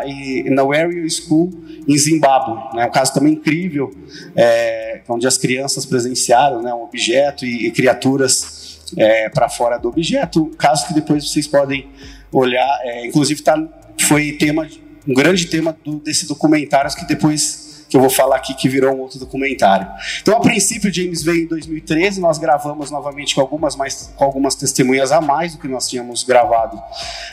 na 0.49 0.63
Warrior 0.63 1.09
School 1.09 1.51
em 1.85 1.97
Zimbábue. 1.97 2.75
Né? 2.75 2.85
Um 2.85 2.91
caso 2.91 3.13
também 3.13 3.33
incrível, 3.33 3.93
é, 4.35 5.01
onde 5.09 5.27
as 5.27 5.37
crianças 5.37 5.85
presenciaram 5.85 6.61
né, 6.61 6.73
um 6.73 6.83
objeto 6.83 7.45
e, 7.45 7.67
e 7.67 7.71
criaturas 7.71 8.79
é, 8.97 9.27
para 9.27 9.49
fora 9.49 9.77
do 9.77 9.89
objeto. 9.89 10.45
Caso 10.57 10.87
que 10.87 10.93
depois 10.93 11.29
vocês 11.29 11.45
podem 11.47 11.87
olhar, 12.31 12.79
é, 12.83 13.05
inclusive 13.05 13.41
tá, 13.41 13.61
foi 13.99 14.33
tema, 14.33 14.67
um 15.05 15.13
grande 15.13 15.47
tema 15.47 15.77
do, 15.83 15.99
desse 15.99 16.25
documentário 16.25 16.89
que 16.95 17.05
depois 17.05 17.62
que 17.93 17.97
eu 17.97 18.01
vou 18.01 18.09
falar 18.09 18.37
aqui 18.37 18.55
que 18.55 18.67
virou 18.67 18.91
um 18.95 19.01
outro 19.01 19.19
documentário. 19.19 19.87
Então, 20.19 20.35
a 20.35 20.39
princípio, 20.39 20.91
James 20.91 21.21
veio 21.21 21.43
em 21.43 21.45
2013, 21.45 22.19
nós 22.19 22.39
gravamos 22.39 22.89
novamente 22.89 23.35
com 23.35 23.41
algumas, 23.41 23.75
mais, 23.75 24.11
com 24.15 24.23
algumas 24.23 24.55
testemunhas 24.55 25.11
a 25.11 25.21
mais 25.21 25.53
do 25.53 25.59
que 25.59 25.67
nós 25.67 25.87
tínhamos 25.87 26.23
gravado 26.23 26.81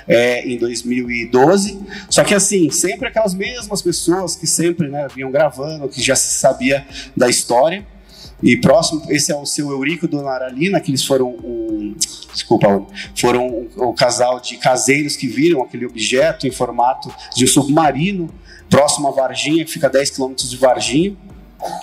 é, 0.07 0.47
em 0.47 0.59
2012. 0.59 1.81
Só 2.11 2.23
que, 2.25 2.35
assim, 2.35 2.69
sempre 2.69 3.09
aquelas 3.09 3.33
mesmas 3.33 3.81
pessoas 3.81 4.37
que 4.37 4.47
sempre 4.47 4.89
né, 4.89 5.09
vinham 5.15 5.31
gravando, 5.31 5.89
que 5.89 6.03
já 6.03 6.15
se 6.15 6.39
sabia 6.39 6.87
da 7.17 7.27
história. 7.27 7.87
E 8.43 8.59
próximo, 8.59 9.03
esse 9.09 9.33
é 9.33 9.37
o 9.37 9.47
seu 9.47 9.71
Eurico 9.71 10.05
e 10.05 10.09
Dona 10.09 10.31
Aralina, 10.31 10.79
que 10.79 10.91
eles 10.91 11.05
foram 11.05 11.29
um, 11.29 11.95
desculpa, 12.35 12.87
foram 13.15 13.49
um, 13.49 13.89
um, 13.89 13.95
casal 13.95 14.41
de 14.41 14.59
caseiros 14.59 15.17
que 15.17 15.27
viram 15.27 15.63
aquele 15.63 15.87
objeto 15.87 16.47
em 16.47 16.51
formato 16.51 17.11
de 17.35 17.45
um 17.45 17.49
submarino 17.49 18.31
próximo 18.71 19.09
a 19.09 19.11
Varginha, 19.11 19.65
que 19.65 19.71
fica 19.71 19.89
a 19.89 19.91
10 19.91 20.11
quilômetros 20.11 20.49
de 20.49 20.57
Varginha. 20.57 21.15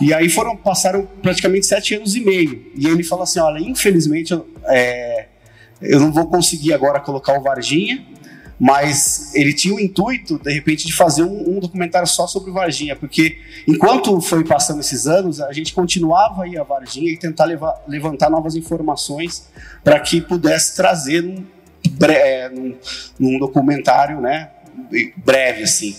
E 0.01 0.11
aí 0.13 0.29
foram 0.29 0.55
passaram 0.55 1.07
praticamente 1.21 1.67
sete 1.67 1.93
anos 1.93 2.15
e 2.15 2.21
meio. 2.21 2.65
E 2.75 2.87
ele 2.87 3.03
falou 3.03 3.23
assim: 3.23 3.39
olha, 3.39 3.59
infelizmente 3.59 4.33
eu, 4.33 4.47
é, 4.65 5.27
eu 5.81 5.99
não 5.99 6.11
vou 6.11 6.27
conseguir 6.27 6.73
agora 6.73 6.99
colocar 6.99 7.37
o 7.37 7.43
Varginha, 7.43 8.03
mas 8.59 9.35
ele 9.35 9.53
tinha 9.53 9.75
o 9.75 9.79
intuito, 9.79 10.39
de 10.39 10.51
repente, 10.51 10.87
de 10.87 10.93
fazer 10.93 11.23
um, 11.23 11.57
um, 11.57 11.59
documentário 11.59 12.07
só 12.07 12.25
sobre 12.25 12.51
Varginha, 12.51 12.95
porque 12.95 13.37
enquanto 13.67 14.19
foi 14.19 14.43
passando 14.43 14.79
esses 14.79 15.05
anos, 15.05 15.39
a 15.39 15.53
gente 15.53 15.73
continuava 15.73 16.43
aí 16.43 16.57
a 16.57 16.63
Varginha 16.63 17.11
e 17.11 17.17
tentar 17.17 17.45
levar, 17.45 17.83
levantar 17.87 18.31
novas 18.31 18.55
informações 18.55 19.47
para 19.83 19.99
que 19.99 20.21
pudesse 20.21 20.75
trazer 20.75 21.21
num, 21.21 21.45
é, 22.01 22.49
num, 22.49 22.75
num 23.19 23.37
documentário, 23.37 24.19
né, 24.19 24.49
breve 25.17 25.63
assim. 25.63 25.95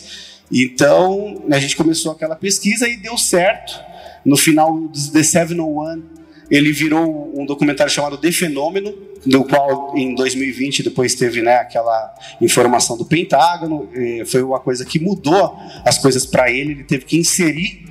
Então, 0.50 1.44
a 1.50 1.58
gente 1.58 1.76
começou 1.76 2.12
aquela 2.12 2.34
pesquisa 2.34 2.88
e 2.88 2.96
deu 2.96 3.16
certo. 3.18 3.78
No 4.24 4.36
final 4.36 4.74
do 4.74 5.10
The 5.12 5.22
701, 5.22 6.02
ele 6.50 6.72
virou 6.72 7.32
um 7.38 7.44
documentário 7.44 7.92
chamado 7.92 8.16
The 8.16 8.32
Fenômeno, 8.32 8.94
do 9.26 9.44
qual 9.44 9.96
em 9.96 10.14
2020 10.14 10.82
depois 10.82 11.14
teve 11.14 11.42
né, 11.42 11.56
aquela 11.56 12.14
informação 12.40 12.96
do 12.96 13.04
Pentágono. 13.04 13.88
foi 14.26 14.42
uma 14.42 14.60
coisa 14.60 14.84
que 14.84 14.98
mudou 14.98 15.56
as 15.84 15.98
coisas 15.98 16.24
para 16.24 16.50
ele. 16.50 16.72
Ele 16.72 16.84
teve 16.84 17.04
que 17.04 17.18
inserir 17.18 17.84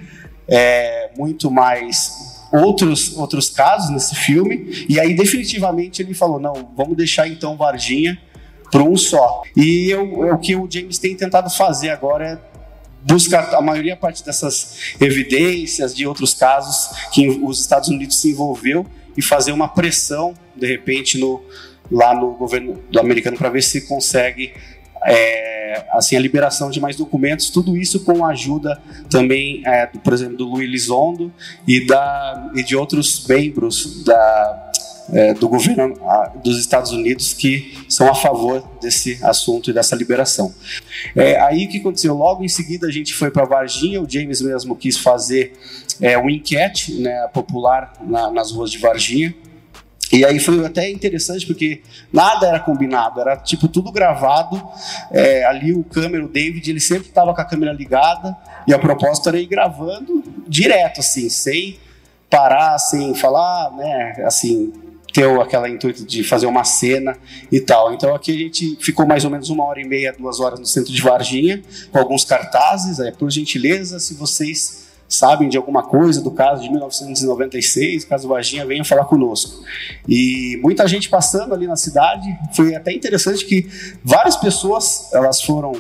é, 0.48 1.12
muito 1.18 1.52
mais 1.52 2.38
outros, 2.52 3.16
outros 3.16 3.50
casos 3.50 3.90
nesse 3.90 4.16
filme. 4.16 4.86
E 4.90 5.00
aí, 5.00 5.14
definitivamente, 5.14 6.02
ele 6.02 6.14
falou: 6.14 6.40
não, 6.40 6.72
vamos 6.76 6.98
deixar 6.98 7.28
então 7.28 7.56
Varginha 7.56 8.20
para 8.72 8.84
um 8.84 8.98
só. 8.98 9.44
E 9.56 9.90
eu, 9.90 10.34
o 10.34 10.38
que 10.38 10.56
o 10.56 10.68
James 10.70 10.98
tem 10.98 11.16
tentado 11.16 11.50
fazer 11.50 11.90
agora 11.90 12.26
é 12.28 12.36
buscar 13.08 13.56
a 13.56 13.62
maioria 13.62 13.96
parte 13.96 14.24
dessas 14.24 14.96
evidências 15.00 15.96
de 15.96 16.06
outros 16.06 16.34
casos 16.34 16.90
que 17.14 17.28
os 17.28 17.62
Estados 17.62 17.90
Unidos 17.90 18.20
se 18.20 18.32
envolveu 18.32 18.86
e 19.16 19.22
fazer 19.22 19.52
uma 19.52 19.68
pressão 19.68 20.34
de 20.56 20.68
repente 20.68 21.18
no 21.18 21.42
lá 21.90 22.14
no 22.14 22.32
governo 22.34 22.84
do 22.92 23.00
americano 23.00 23.38
para 23.38 23.50
ver 23.50 23.62
se 23.62 23.88
consegue 23.88 24.54
é, 25.06 25.86
assim 25.92 26.18
a 26.18 26.20
liberação 26.20 26.70
de 26.70 26.82
mais 26.82 26.98
documentos. 26.98 27.50
Tudo 27.50 27.78
isso 27.78 28.02
com 28.02 28.26
a 28.26 28.32
ajuda 28.32 28.82
também 29.10 29.62
é, 29.66 29.88
do, 29.88 30.00
por 30.00 30.12
exemplo 30.12 30.36
do 30.36 30.50
Luiz 30.50 30.70
Lizondo 30.70 31.32
e 31.66 31.86
da 31.86 32.52
e 32.56 32.64
de 32.64 32.76
outros 32.76 33.26
membros 33.26 34.04
da 34.04 34.72
é, 35.12 35.34
do 35.34 35.48
governo 35.48 35.96
a, 36.04 36.34
dos 36.44 36.60
Estados 36.60 36.92
Unidos 36.92 37.34
que 37.34 37.86
são 37.88 38.10
a 38.10 38.16
favor 38.16 38.68
desse 38.82 39.20
assunto 39.24 39.70
e 39.70 39.74
dessa 39.74 39.96
liberação. 39.96 40.54
É, 41.16 41.40
aí 41.42 41.66
o 41.66 41.70
que 41.70 41.80
aconteceu? 41.80 42.14
Logo 42.16 42.44
em 42.44 42.50
seguida 42.50 42.88
a 42.88 42.92
gente 42.92 43.14
foi 43.14 43.32
para 43.32 43.46
Varginha, 43.46 44.02
o 44.02 44.10
James 44.10 44.42
mesmo 44.42 44.76
quis 44.76 44.98
fazer 44.98 45.54
é, 46.02 46.18
um 46.18 46.30
enquete 46.30 46.94
né, 47.00 47.28
popular 47.34 47.94
na, 48.02 48.32
nas 48.32 48.52
ruas 48.52 48.72
de 48.72 48.78
Varginha. 48.78 49.34
E 50.12 50.24
aí 50.24 50.40
foi 50.40 50.66
até 50.66 50.90
interessante 50.90 51.46
porque 51.46 51.82
nada 52.14 52.48
era 52.48 52.60
combinado, 52.62 53.20
era 53.20 53.36
tipo 53.36 53.68
tudo 53.68 53.92
gravado. 53.92 54.62
É, 55.12 55.46
ali 55.46 55.74
o 55.74 55.84
câmera, 55.84 56.24
o 56.24 56.30
David, 56.30 56.70
ele 56.70 56.80
sempre 56.80 57.10
estava 57.10 57.34
com 57.34 57.42
a 57.42 57.46
câmera 57.46 57.74
ligada 57.74 58.36
e 58.66 58.74
a 58.74 58.80
proposta 58.80 59.30
era 59.30 59.40
ir 59.40 59.48
gravando 59.48 60.24
direto, 60.48 61.02
assim, 61.02 61.28
sem 61.30 61.78
parar, 62.30 62.78
sem 62.78 63.14
falar, 63.16 63.72
né, 63.76 64.24
assim, 64.26 64.74
ter 65.18 65.42
aquela 65.42 65.68
intuito 65.68 66.06
de 66.06 66.24
fazer 66.24 66.46
uma 66.46 66.64
cena 66.64 67.18
e 67.52 67.60
tal. 67.60 67.92
Então 67.92 68.14
aqui 68.14 68.32
a 68.32 68.38
gente 68.38 68.78
ficou 68.80 69.04
mais 69.04 69.26
ou 69.26 69.32
menos 69.32 69.50
uma 69.50 69.64
hora 69.64 69.82
e 69.82 69.84
meia, 69.84 70.14
duas 70.14 70.40
horas 70.40 70.60
no 70.60 70.66
centro 70.68 70.94
de 70.94 71.02
Varginha, 71.02 71.64
com 71.92 71.98
alguns 71.98 72.24
cartazes. 72.24 73.00
É, 73.00 73.10
por 73.10 73.32
gentileza, 73.32 74.00
se 74.00 74.14
vocês 74.14 74.86
sabem 75.10 75.50
de 75.50 75.58
alguma 75.58 75.82
coisa 75.82 76.22
do 76.22 76.30
caso 76.30 76.62
de 76.62 76.70
1996, 76.70 78.06
caso 78.06 78.28
Varginha, 78.28 78.64
venham 78.64 78.86
falar 78.86 79.06
conosco. 79.06 79.64
E 80.08 80.60
muita 80.62 80.88
gente 80.88 81.10
passando 81.10 81.52
ali 81.52 81.66
na 81.66 81.76
cidade. 81.76 82.28
Foi 82.54 82.76
até 82.76 82.94
interessante 82.94 83.44
que 83.44 83.68
várias 84.04 84.36
pessoas 84.36 85.12
elas 85.14 85.42
foram 85.42 85.72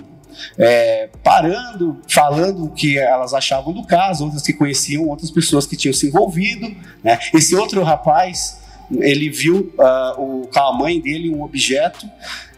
é, 0.57 1.09
parando, 1.23 2.01
falando 2.07 2.65
o 2.65 2.69
que 2.71 2.97
elas 2.97 3.35
achavam 3.35 3.71
do 3.71 3.85
caso, 3.85 4.23
outras 4.23 4.41
que 4.41 4.53
conheciam 4.53 5.07
outras 5.07 5.29
pessoas 5.29 5.67
que 5.67 5.77
tinham 5.77 5.93
se 5.93 6.07
envolvido. 6.07 6.75
Né? 7.03 7.19
Esse 7.35 7.55
outro 7.55 7.83
rapaz 7.83 8.65
ele 8.91 9.29
viu 9.29 9.73
uh, 9.77 10.21
o, 10.21 10.47
com 10.47 10.59
a 10.59 10.73
mãe 10.77 10.99
dele 10.99 11.29
um 11.29 11.43
objeto, 11.43 12.05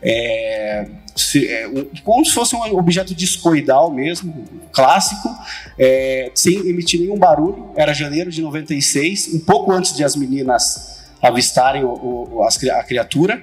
é, 0.01 0.87
se, 1.15 1.47
é, 1.47 1.67
um, 1.67 1.85
como 2.03 2.25
se 2.25 2.33
fosse 2.33 2.55
um 2.55 2.77
objeto 2.77 3.13
discoidal 3.13 3.91
mesmo, 3.91 4.45
clássico, 4.71 5.29
é, 5.77 6.31
sem 6.35 6.67
emitir 6.67 6.99
nenhum 6.99 7.17
barulho. 7.17 7.71
Era 7.75 7.93
janeiro 7.93 8.31
de 8.31 8.41
96, 8.41 9.33
um 9.33 9.39
pouco 9.39 9.71
antes 9.71 9.95
de 9.95 10.03
as 10.03 10.15
meninas 10.15 10.99
avistarem 11.21 11.83
o, 11.83 11.89
o, 12.31 12.43
a 12.43 12.83
criatura. 12.83 13.41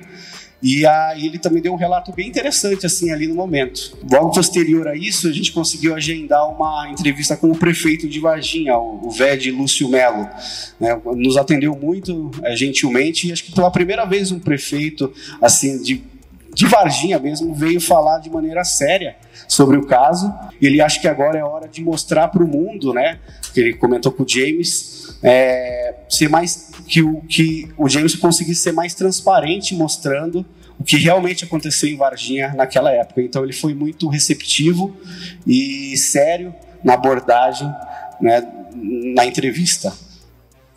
E 0.62 0.87
aí 0.87 1.26
ele 1.26 1.39
também 1.39 1.60
deu 1.60 1.72
um 1.72 1.76
relato 1.76 2.12
bem 2.12 2.28
interessante 2.28 2.87
assim 2.87 3.10
ali 3.10 3.26
no 3.26 3.35
momento. 3.35 3.97
Logo 4.10 4.31
posterior 4.31 4.89
a 4.89 4.97
isso, 4.97 5.28
a 5.28 5.33
gente 5.33 5.53
conseguiu 5.53 5.94
agendar 5.94 6.49
uma 6.49 6.89
entrevista 6.90 7.37
com 7.37 7.51
o 7.51 7.56
prefeito 7.56 8.08
de 8.08 8.19
Varginha, 8.19 8.76
o 8.78 9.10
Ved 9.10 9.51
Lúcio 9.51 9.89
Melo. 9.89 10.28
Né? 10.81 10.99
Nos 11.15 11.37
atendeu 11.37 11.76
muito 11.76 12.31
é, 12.42 12.56
gentilmente 12.56 13.28
e 13.28 13.33
acho 13.33 13.44
que 13.44 13.53
pela 13.53 13.71
primeira 13.71 14.05
vez 14.06 14.33
um 14.33 14.40
prefeito 14.40 15.12
assim 15.40 15.81
de 15.83 16.03
de 16.56 16.65
Varginha 16.65 17.19
mesmo 17.19 17.55
veio 17.55 17.78
falar 17.78 18.19
de 18.19 18.31
maneira 18.31 18.65
séria 18.65 19.15
sobre 19.47 19.76
o 19.76 19.85
caso. 19.85 20.33
Ele 20.60 20.81
acha 20.81 20.99
que 20.99 21.06
agora 21.06 21.39
é 21.39 21.44
hora 21.44 21.69
de 21.69 21.83
mostrar 21.83 22.28
para 22.28 22.42
o 22.42 22.49
mundo, 22.49 22.94
né? 22.94 23.19
Que 23.53 23.60
ele 23.60 23.74
comentou 23.74 24.10
com 24.10 24.22
o 24.22 24.28
James, 24.28 25.06
é, 25.26 25.94
ser 26.09 26.28
mais 26.28 26.71
que 26.87 27.03
o 27.03 27.21
que 27.23 27.69
o 27.76 27.89
James 27.89 28.15
conseguisse 28.15 28.62
ser 28.62 28.73
mais 28.73 28.94
transparente, 28.94 29.75
mostrando 29.75 30.47
o 30.78 30.85
que 30.85 30.97
realmente 30.97 31.44
aconteceu 31.44 31.89
em 31.89 31.97
Varginha 31.97 32.55
naquela 32.55 32.92
época. 32.92 33.21
Então 33.21 33.42
ele 33.42 33.53
foi 33.53 33.75
muito 33.75 34.09
receptivo 34.09 34.97
e 35.44 35.97
sério 35.97 36.55
na 36.85 36.94
abordagem, 36.94 37.69
né, 38.21 38.47
na 39.17 39.26
entrevista 39.26 39.92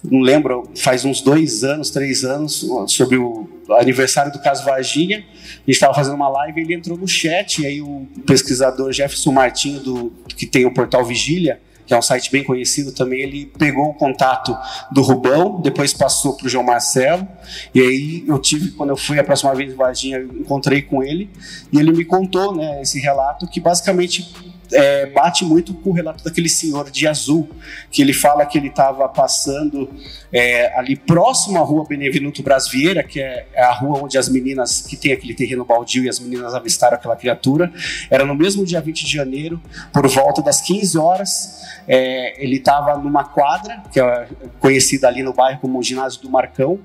não 0.04 0.22
lembro, 0.22 0.70
faz 0.78 1.04
uns 1.04 1.22
dois 1.22 1.64
anos, 1.64 1.90
três 1.90 2.24
anos, 2.24 2.66
sobre 2.88 3.18
o 3.18 3.50
aniversário 3.72 4.32
do 4.32 4.40
caso 4.40 4.64
Varginha. 4.64 5.18
A 5.18 5.22
gente 5.22 5.72
estava 5.72 5.94
fazendo 5.94 6.16
uma 6.16 6.30
live 6.30 6.62
e 6.62 6.64
ele 6.64 6.74
entrou 6.74 6.98
no 6.98 7.08
chat, 7.08 7.62
e 7.62 7.66
aí 7.66 7.82
o 7.82 8.08
pesquisador 8.26 8.94
Jefferson 8.94 9.34
Martinho, 9.34 9.82
do, 9.82 10.14
que 10.38 10.46
tem 10.46 10.66
o 10.66 10.74
portal 10.74 11.04
Vigília, 11.04 11.60
que 11.90 11.94
é 11.96 11.98
um 11.98 12.04
site 12.04 12.32
bem 12.32 12.44
conhecido 12.44 12.92
também, 12.92 13.24
ele 13.24 13.52
pegou 13.58 13.90
o 13.90 13.94
contato 13.96 14.56
do 14.92 15.02
Rubão, 15.02 15.60
depois 15.60 15.92
passou 15.92 16.38
para 16.38 16.46
o 16.46 16.50
João 16.50 16.64
Marcelo, 16.64 17.28
e 17.74 17.82
aí 17.82 18.24
eu 18.28 18.38
tive, 18.38 18.70
quando 18.70 18.92
eu 18.92 18.96
fui 18.96 19.18
a 19.18 19.24
próxima 19.24 19.56
vez 19.56 19.74
em 19.74 19.76
Varginha, 19.76 20.20
encontrei 20.20 20.84
com 20.84 21.02
ele, 21.02 21.32
e 21.74 21.80
ele 21.80 21.92
me 21.92 22.06
contou 22.06 22.56
né, 22.56 22.80
esse 22.80 23.00
relato 23.00 23.48
que 23.48 23.60
basicamente 23.60 24.32
é, 24.72 25.06
bate 25.08 25.44
muito 25.44 25.74
com 25.74 25.90
o 25.90 25.94
relato 25.94 26.24
daquele 26.24 26.50
senhor 26.50 26.90
de 26.90 27.08
azul, 27.08 27.50
que 27.92 28.02
ele 28.02 28.14
fala 28.14 28.46
que 28.46 28.58
ele 28.58 28.68
estava 28.68 29.08
passando 29.10 29.90
é, 30.32 30.78
ali 30.78 30.96
próximo 30.96 31.58
à 31.58 31.62
rua 31.62 31.86
Benevenuto 31.88 32.44
Brasvieira, 32.44 33.04
que 33.04 33.20
é, 33.20 33.48
é, 33.54 33.64
a 33.64 33.74
rua 33.74 34.00
onde 34.04 34.18
as 34.18 34.30
meninas, 34.30 34.82
que 34.82 34.96
tem 34.96 35.12
aquele 35.12 35.34
terreno 35.34 35.66
baldio 35.66 36.04
e 36.04 36.10
as 36.10 36.20
meninas 36.20 36.54
avistaram 36.54 36.96
aquela 36.96 37.16
criatura. 37.16 37.72
Era 38.10 38.26
no 38.26 38.36
mesmo 38.36 38.66
dia 38.66 38.82
20 38.82 39.06
de 39.06 39.12
janeiro, 39.12 39.62
por 39.92 40.08
volta 40.08 40.42
das 40.42 40.62
15 40.62 40.98
horas. 40.98 41.60
É, 41.88 42.44
ele 42.44 42.58
estava 42.58 42.98
numa 42.98 43.24
quadra, 43.24 43.82
que 43.92 44.00
é 44.00 44.28
conhecida 44.60 45.08
ali 45.08 45.24
no 45.24 45.34
bairro 45.34 45.60
como 45.60 45.80
o 45.80 45.84
Ginásio 45.84 46.22
do 46.22 46.30
Marcão. 46.30 46.80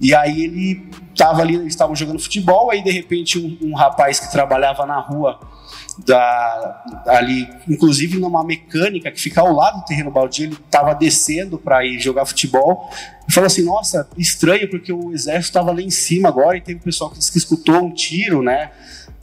E 0.00 0.14
aí 0.14 0.44
ele 0.44 0.88
estava 1.12 1.40
ali, 1.40 1.54
eles 1.54 1.68
estavam 1.68 1.96
jogando 1.96 2.18
futebol, 2.18 2.70
aí 2.70 2.84
de 2.84 2.90
repente 2.90 3.38
um, 3.38 3.70
um 3.70 3.74
rapaz 3.74 4.20
que 4.20 4.30
trabalhava 4.30 4.84
na 4.84 5.00
rua 5.00 5.40
da, 6.04 6.84
ali, 7.06 7.48
inclusive 7.68 8.18
numa 8.18 8.44
mecânica 8.44 9.10
que 9.10 9.20
fica 9.20 9.40
ao 9.40 9.52
lado 9.52 9.80
do 9.80 9.84
terreno 9.84 10.10
baldio, 10.10 10.46
ele 10.46 10.54
estava 10.54 10.94
descendo 10.94 11.58
para 11.58 11.84
ir 11.84 11.98
jogar 12.00 12.26
futebol. 12.26 12.90
Falou 13.30 13.46
assim: 13.46 13.64
Nossa, 13.64 14.08
estranho, 14.16 14.68
porque 14.70 14.92
o 14.92 15.12
exército 15.12 15.48
estava 15.48 15.72
lá 15.72 15.80
em 15.80 15.90
cima 15.90 16.28
agora 16.28 16.56
e 16.56 16.60
teve 16.60 16.78
um 16.78 16.82
pessoal 16.82 17.10
que 17.10 17.18
disse 17.18 17.32
que 17.32 17.38
escutou 17.38 17.76
um 17.76 17.92
tiro, 17.92 18.42
né? 18.42 18.70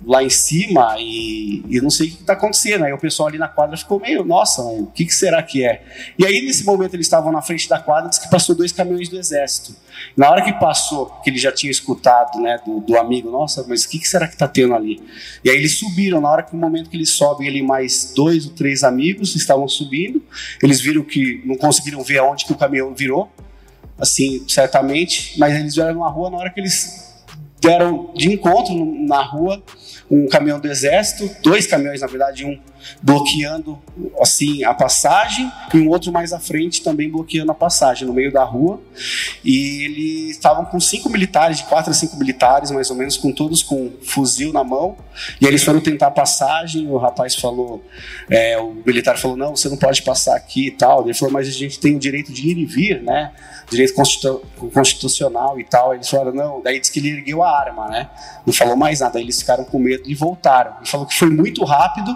lá 0.06 0.24
em 0.24 0.30
cima 0.30 0.96
e, 1.00 1.64
e 1.70 1.82
não 1.82 1.90
sei 1.90 2.08
o 2.08 2.12
que 2.12 2.22
está 2.22 2.34
acontecendo. 2.34 2.84
Aí 2.84 2.94
o 2.94 2.98
pessoal 2.98 3.30
ali 3.30 3.38
na 3.38 3.48
quadra 3.48 3.76
ficou 3.78 4.00
meio, 4.00 4.24
nossa, 4.24 4.62
o 4.62 4.88
que, 4.88 5.06
que, 5.06 5.16
será 5.16 5.42
que 5.42 5.66
é? 5.66 5.84
E 6.18 6.26
aí 6.26 6.46
nesse 6.46 6.66
momento 6.66 6.94
eles 6.94 7.06
estavam 7.06 7.32
na 7.32 7.42
frente 7.42 7.68
da 7.68 7.80
quadra, 7.80 8.10
disse 8.10 8.22
que 8.22 8.30
passou 8.30 8.56
dois 8.56 8.72
caminhões 8.72 9.10
do 9.10 9.18
exército. 9.18 9.76
Na 10.18 10.30
hora 10.30 10.44
que 10.44 10.52
passou, 10.54 11.06
que 11.24 11.30
ele 11.30 11.38
já 11.38 11.52
tinha 11.52 11.72
escutado, 11.72 12.40
né, 12.42 12.60
do, 12.66 12.80
do 12.82 12.98
amigo, 12.98 13.32
nossa, 13.32 13.66
mas 13.68 13.84
o 13.84 13.90
que, 13.90 14.00
que, 14.00 14.08
será 14.08 14.28
que 14.28 14.34
está 14.34 14.48
tendo 14.48 14.76
ali? 14.76 15.02
E 15.44 15.50
aí 15.50 15.56
eles 15.56 15.78
subiram. 15.78 16.20
Na 16.20 16.30
hora 16.30 16.44
que 16.44 16.54
no 16.54 16.62
momento 16.62 16.90
que 16.90 16.98
eles 16.98 17.10
sobem, 17.12 17.48
ele 17.48 17.62
mais 17.62 18.14
dois 18.16 18.46
ou 18.46 18.52
três 18.52 18.84
amigos 18.84 19.36
estavam 19.36 19.68
subindo. 19.68 20.22
Eles 20.62 20.82
viram 20.82 21.04
que 21.04 21.42
não 21.46 21.56
conseguiram 21.56 22.02
ver 22.04 22.20
aonde 22.20 22.46
que 22.46 22.52
o 22.52 22.58
caminhão 22.58 22.94
virou, 22.94 23.32
assim, 23.98 24.44
certamente. 24.48 25.38
Mas 25.40 25.56
eles 25.56 25.76
vieram 25.76 26.00
na 26.00 26.10
rua 26.10 26.30
na 26.30 26.38
hora 26.38 26.50
que 26.50 26.60
eles 26.60 27.14
deram 27.60 28.12
de 28.14 28.34
encontro 28.34 28.74
na 28.76 29.22
rua 29.22 29.64
um 30.10 30.28
caminhão 30.28 30.60
do 30.60 30.68
exército, 30.68 31.30
dois 31.42 31.68
caminhões 31.68 32.02
na 32.02 32.08
verdade, 32.08 32.46
um 32.46 32.60
bloqueando 33.02 33.82
assim 34.20 34.64
a 34.64 34.74
passagem 34.74 35.52
e 35.74 35.78
um 35.80 35.90
outro 35.90 36.12
mais 36.12 36.34
à 36.34 36.40
frente 36.40 36.84
também 36.84 37.10
bloqueando 37.10 37.52
a 37.52 37.56
passagem 37.56 38.08
no 38.08 38.14
meio 38.14 38.32
da 38.32 38.44
rua. 38.44 38.82
E 39.44 39.86
eles 39.86 40.32
estavam 40.32 40.66
com 40.66 40.80
cinco 40.80 41.10
militares, 41.10 41.58
de 41.58 41.64
quatro 41.66 41.92
a 41.92 41.94
cinco 41.94 42.18
militares, 42.18 42.72
mais 42.72 42.90
ou 42.90 42.96
menos, 42.96 43.18
com 43.18 43.32
todos 43.32 43.64
com 43.64 43.92
fuzil 44.04 44.52
na 44.52 44.64
mão. 44.64 44.98
E 45.40 45.46
eles 45.46 45.64
foram 45.64 45.80
tentar 45.80 46.08
a 46.08 46.12
passagem. 46.12 46.88
O 46.88 46.98
rapaz 46.98 47.36
falou, 47.36 47.84
é, 48.30 48.58
o 48.58 48.74
militar 48.86 49.18
falou: 49.18 49.38
não, 49.38 49.56
você 49.56 49.70
não 49.70 49.78
pode 49.78 50.02
passar 50.02 50.36
aqui 50.36 50.68
e 50.68 50.72
tal. 50.72 51.04
Ele 51.04 51.14
falou: 51.14 51.34
mas 51.34 51.48
a 51.48 51.52
gente 51.52 51.80
tem 51.80 51.96
o 51.96 52.00
direito 52.00 52.32
de 52.32 52.50
ir 52.50 52.58
e 52.58 52.66
vir, 52.66 53.02
né? 53.02 53.32
Direito 53.70 53.94
constitucional 54.74 55.60
e 55.60 55.64
tal. 55.64 55.94
Eles 55.94 56.10
falaram: 56.10 56.34
não. 56.34 56.62
Daí 56.62 56.80
disse 56.80 56.92
que 56.92 57.00
ele 57.00 57.10
ergueu 57.10 57.44
a 57.44 57.60
arma, 57.60 57.88
né? 57.88 58.10
Não 58.46 58.54
falou 58.54 58.76
mais 58.76 59.00
nada. 59.00 59.20
Eles 59.20 59.40
ficaram 59.40 59.64
com 59.64 59.80
medo 59.84 60.04
e 60.06 60.16
voltaram. 60.16 60.78
Ele 60.78 60.88
falou 60.88 61.06
que 61.06 61.16
foi 61.16 61.30
muito 61.30 61.64
rápido. 61.64 62.16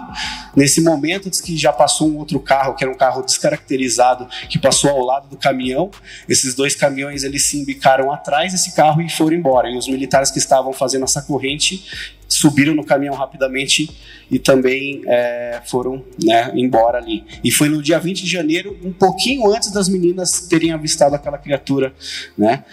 Nesse 0.56 0.80
momento, 0.80 1.30
diz 1.30 1.40
que 1.40 1.56
já 1.56 1.72
passou 1.72 2.08
um 2.08 2.16
outro 2.16 2.40
carro, 2.40 2.74
que 2.74 2.82
era 2.82 2.92
um 2.92 2.96
carro 2.96 3.22
descaracterizado, 3.22 4.26
que 4.48 4.58
passou 4.58 4.90
ao 4.90 5.04
lado 5.04 5.28
do 5.28 5.36
caminhão. 5.36 5.90
Esses 6.28 6.54
dois 6.54 6.74
caminhões 6.74 7.22
eles 7.22 7.44
se 7.44 7.58
embicaram 7.58 8.12
atrás 8.12 8.52
desse 8.52 8.74
carro 8.74 9.02
e 9.02 9.10
foram 9.10 9.36
embora. 9.36 9.70
E 9.70 9.76
os 9.76 9.86
militares 9.86 10.30
que 10.30 10.38
estavam 10.38 10.72
fazendo 10.72 11.04
essa 11.04 11.22
corrente 11.22 12.16
subiram 12.28 12.74
no 12.74 12.84
caminhão 12.84 13.14
rapidamente 13.14 13.90
e 14.30 14.38
também 14.38 15.02
é, 15.06 15.62
foram 15.64 16.04
né, 16.22 16.52
embora 16.54 16.98
ali. 16.98 17.24
E 17.42 17.50
foi 17.50 17.68
no 17.68 17.82
dia 17.82 17.98
20 17.98 18.22
de 18.22 18.30
janeiro, 18.30 18.76
um 18.84 18.92
pouquinho 18.92 19.50
antes 19.50 19.72
das 19.72 19.88
meninas 19.88 20.46
terem 20.46 20.72
avistado 20.72 21.14
aquela 21.14 21.38
criatura, 21.38 21.94
né? 22.36 22.64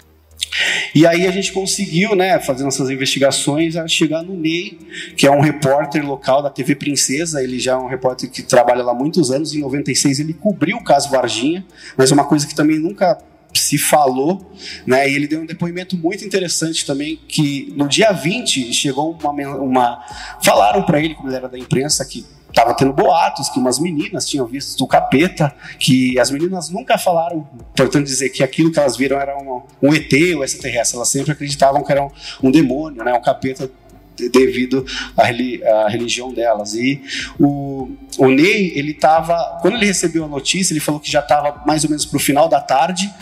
E 0.94 1.06
aí 1.06 1.26
a 1.26 1.30
gente 1.30 1.52
conseguiu, 1.52 2.14
né, 2.14 2.38
fazendo 2.40 2.68
essas 2.68 2.88
investigações, 2.88 3.74
chegar 3.88 4.22
no 4.22 4.34
Ney, 4.34 4.78
que 5.16 5.26
é 5.26 5.30
um 5.30 5.40
repórter 5.40 6.04
local 6.06 6.42
da 6.42 6.50
TV 6.50 6.74
Princesa, 6.74 7.42
ele 7.42 7.58
já 7.58 7.72
é 7.72 7.76
um 7.76 7.86
repórter 7.86 8.30
que 8.30 8.42
trabalha 8.42 8.82
lá 8.82 8.92
há 8.92 8.94
muitos 8.94 9.30
anos, 9.30 9.54
em 9.54 9.60
96 9.60 10.20
ele 10.20 10.32
cobriu 10.32 10.78
o 10.78 10.84
caso 10.84 11.10
Varginha, 11.10 11.64
mas 11.96 12.10
é 12.10 12.14
uma 12.14 12.24
coisa 12.24 12.46
que 12.46 12.54
também 12.54 12.78
nunca 12.78 13.18
se 13.52 13.78
falou, 13.78 14.52
né? 14.86 15.08
E 15.08 15.14
ele 15.14 15.26
deu 15.26 15.40
um 15.40 15.46
depoimento 15.46 15.96
muito 15.96 16.24
interessante 16.24 16.84
também 16.84 17.18
que 17.28 17.72
no 17.76 17.88
dia 17.88 18.12
20 18.12 18.72
chegou 18.72 19.16
uma, 19.22 19.30
uma 19.56 20.04
falaram 20.42 20.82
para 20.82 21.00
ele, 21.00 21.14
como 21.14 21.28
ele 21.28 21.36
era 21.36 21.48
da 21.48 21.58
imprensa, 21.58 22.04
que 22.04 22.24
estava 22.56 22.72
tendo 22.72 22.94
boatos 22.94 23.50
que 23.50 23.58
umas 23.58 23.78
meninas 23.78 24.26
tinham 24.26 24.46
visto 24.46 24.82
o 24.82 24.86
capeta, 24.86 25.54
que 25.78 26.18
as 26.18 26.30
meninas 26.30 26.70
nunca 26.70 26.96
falaram, 26.96 27.46
portanto 27.76 28.02
dizer 28.02 28.30
que 28.30 28.42
aquilo 28.42 28.72
que 28.72 28.78
elas 28.78 28.96
viram 28.96 29.20
era 29.20 29.36
um, 29.36 29.62
um 29.82 29.92
ET 29.92 30.10
ou 30.34 30.42
extraterrestre, 30.42 30.96
elas 30.96 31.08
sempre 31.08 31.32
acreditavam 31.32 31.84
que 31.84 31.92
era 31.92 32.02
um, 32.02 32.10
um 32.42 32.50
demônio, 32.50 33.04
né, 33.04 33.12
um 33.12 33.20
capeta 33.20 33.70
devido 34.32 34.84
à, 35.16 35.88
religião 35.88 36.32
delas. 36.32 36.74
E 36.74 37.00
o, 37.38 37.90
o 38.18 38.28
Ney, 38.28 38.72
ele 38.74 38.92
estava, 38.92 39.58
quando 39.60 39.74
ele 39.74 39.86
recebeu 39.86 40.24
a 40.24 40.28
notícia, 40.28 40.72
ele 40.72 40.80
falou 40.80 41.00
que 41.00 41.10
já 41.10 41.20
estava 41.20 41.62
mais 41.66 41.84
ou 41.84 41.90
menos 41.90 42.06
para 42.06 42.16
o 42.16 42.20
final 42.20 42.48
da 42.48 42.60
tarde, 42.60 43.12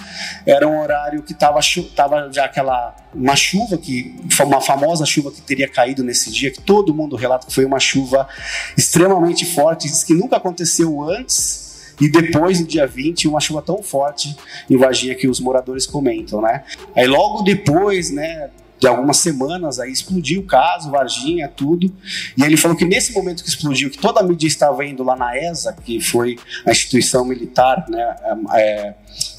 era 0.46 0.66
um 0.66 0.80
horário 0.80 1.22
que 1.22 1.32
estava 1.32 1.60
tava 1.94 2.30
já 2.32 2.44
aquela 2.44 2.94
uma 3.14 3.36
chuva 3.36 3.78
que 3.78 4.14
uma 4.40 4.60
famosa 4.60 5.06
chuva 5.06 5.30
que 5.30 5.40
teria 5.40 5.68
caído 5.68 6.02
nesse 6.02 6.30
dia, 6.30 6.50
que 6.50 6.60
todo 6.60 6.94
mundo 6.94 7.16
relata 7.16 7.46
que 7.46 7.54
foi 7.54 7.64
uma 7.64 7.78
chuva 7.78 8.28
extremamente 8.76 9.44
forte, 9.44 9.88
que 10.04 10.14
nunca 10.14 10.36
aconteceu 10.36 11.02
antes. 11.02 11.64
E 12.00 12.08
depois, 12.08 12.60
no 12.60 12.66
dia 12.66 12.88
20, 12.88 13.28
uma 13.28 13.38
chuva 13.38 13.62
tão 13.62 13.80
forte 13.80 14.36
em 14.68 14.76
Varginha 14.76 15.14
que 15.14 15.28
os 15.28 15.38
moradores 15.38 15.86
comentam, 15.86 16.40
né? 16.40 16.64
Aí 16.94 17.06
logo 17.06 17.42
depois, 17.42 18.10
né, 18.10 18.50
de 18.78 18.86
algumas 18.86 19.18
semanas, 19.18 19.78
aí 19.78 19.90
explodiu 19.90 20.40
o 20.40 20.46
caso, 20.46 20.90
Varginha, 20.90 21.48
tudo. 21.48 21.92
E 22.36 22.42
ele 22.42 22.56
falou 22.56 22.76
que 22.76 22.84
nesse 22.84 23.12
momento 23.12 23.42
que 23.42 23.48
explodiu, 23.48 23.90
que 23.90 23.98
toda 23.98 24.20
a 24.20 24.22
mídia 24.22 24.46
estava 24.46 24.84
indo 24.84 25.02
lá 25.02 25.16
na 25.16 25.36
ESA, 25.36 25.72
que 25.72 26.00
foi 26.00 26.38
a 26.66 26.70
instituição 26.70 27.24
militar, 27.24 27.86
né, 27.88 28.16
é, 28.54 28.94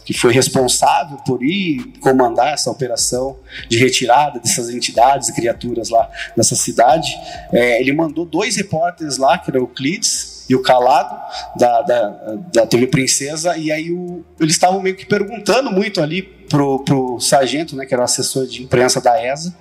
que 0.06 0.14
foi 0.14 0.32
responsável 0.32 1.18
por 1.26 1.44
ir 1.44 1.94
comandar 2.00 2.54
essa 2.54 2.70
operação 2.70 3.38
de 3.68 3.78
retirada 3.78 4.40
dessas 4.40 4.70
entidades 4.70 5.30
e 5.30 5.34
criaturas 5.34 5.90
lá 5.90 6.10
nessa 6.38 6.56
cidade, 6.56 7.12
é, 7.52 7.80
ele 7.82 7.92
mandou 7.92 8.26
dois 8.26 8.56
repórteres 8.56 9.18
lá, 9.18 9.38
que 9.38 9.50
era 9.50 9.62
o 9.62 9.68
Clides 9.68 10.46
e 10.48 10.56
o 10.56 10.62
Calado, 10.62 11.20
da, 11.58 11.82
da, 11.82 12.10
da 12.54 12.68
TV 12.68 12.88
Princesa, 12.88 13.58
e 13.58 13.72
aí 13.72 13.92
o, 13.92 14.24
eles 14.40 14.54
estavam 14.54 14.80
meio 14.82 14.96
que 14.96 15.06
perguntando 15.06 15.72
muito 15.72 16.00
ali 16.02 16.22
pro, 16.50 16.80
pro 16.80 17.20
sargento, 17.20 17.76
né, 17.76 17.86
que 17.86 17.94
era 17.94 18.02
o 18.02 18.06
assessor 18.06 18.46
de 18.46 18.64
imprensa 18.64 19.02
da 19.02 19.22
ESA, 19.24 19.56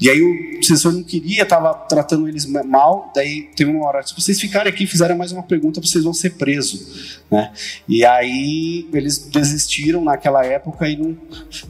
e 0.00 0.08
aí 0.08 0.20
o 0.20 0.58
assessor 0.60 0.92
não 0.92 1.02
queria, 1.02 1.42
estava 1.42 1.74
tratando 1.74 2.26
eles 2.26 2.46
mal, 2.46 3.12
daí 3.14 3.50
teve 3.54 3.70
uma 3.70 3.86
hora, 3.86 4.02
se 4.02 4.14
vocês 4.14 4.40
ficarem 4.40 4.72
aqui 4.72 4.84
e 4.84 4.86
fizerem 4.86 5.16
mais 5.16 5.32
uma 5.32 5.42
pergunta, 5.42 5.80
vocês 5.80 6.04
vão 6.04 6.14
ser 6.14 6.30
presos, 6.30 7.20
né, 7.30 7.52
e 7.88 8.04
aí 8.04 8.88
eles 8.92 9.18
desistiram 9.18 10.02
naquela 10.02 10.44
época 10.44 10.88
e 10.88 10.96
não, 10.96 11.16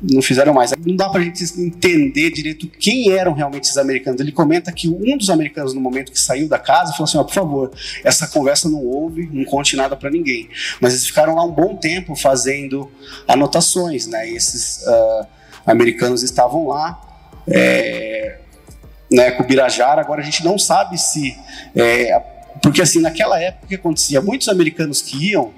não 0.02 0.22
fizeram 0.22 0.52
mais. 0.52 0.72
Não 0.84 0.96
dá 0.96 1.08
pra 1.08 1.20
gente 1.20 1.42
entender 1.60 2.30
direito 2.30 2.66
quem 2.68 3.10
eram 3.12 3.32
realmente 3.32 3.64
esses 3.64 3.76
americanos. 3.76 4.20
Ele 4.20 4.32
comenta 4.32 4.72
que 4.72 4.88
um 4.88 5.16
dos 5.16 5.30
americanos, 5.30 5.74
no 5.74 5.80
momento 5.80 6.12
que 6.12 6.20
saiu 6.20 6.48
da 6.48 6.58
casa, 6.58 6.92
falou 6.92 7.04
assim, 7.04 7.18
ó, 7.18 7.24
por 7.24 7.34
favor, 7.34 7.72
essa 8.04 8.26
conversa 8.28 8.68
não 8.68 8.84
houve, 8.84 9.28
não 9.32 9.44
conte 9.44 9.76
nada 9.76 9.96
para 9.96 10.10
ninguém. 10.10 10.48
Mas 10.80 10.94
eles 10.94 11.06
ficaram 11.06 11.34
lá 11.34 11.44
um 11.44 11.52
bom 11.52 11.76
tempo 11.76 12.14
fazendo 12.14 12.90
anotações, 13.26 14.06
né, 14.06 14.30
e 14.30 14.36
esses 14.36 14.59
uh, 14.86 15.26
americanos 15.66 16.22
estavam 16.22 16.68
lá, 16.68 17.00
é, 17.48 18.38
né, 19.10 19.30
com. 19.32 19.98
Agora 19.98 20.20
a 20.20 20.24
gente 20.24 20.44
não 20.44 20.58
sabe 20.58 20.98
se. 20.98 21.36
É, 21.74 22.20
porque 22.62 22.82
assim, 22.82 23.00
naquela 23.00 23.40
época 23.40 23.64
o 23.64 23.68
que 23.68 23.74
acontecia? 23.74 24.20
Muitos 24.20 24.48
americanos 24.48 25.02
que 25.02 25.30
iam 25.30 25.52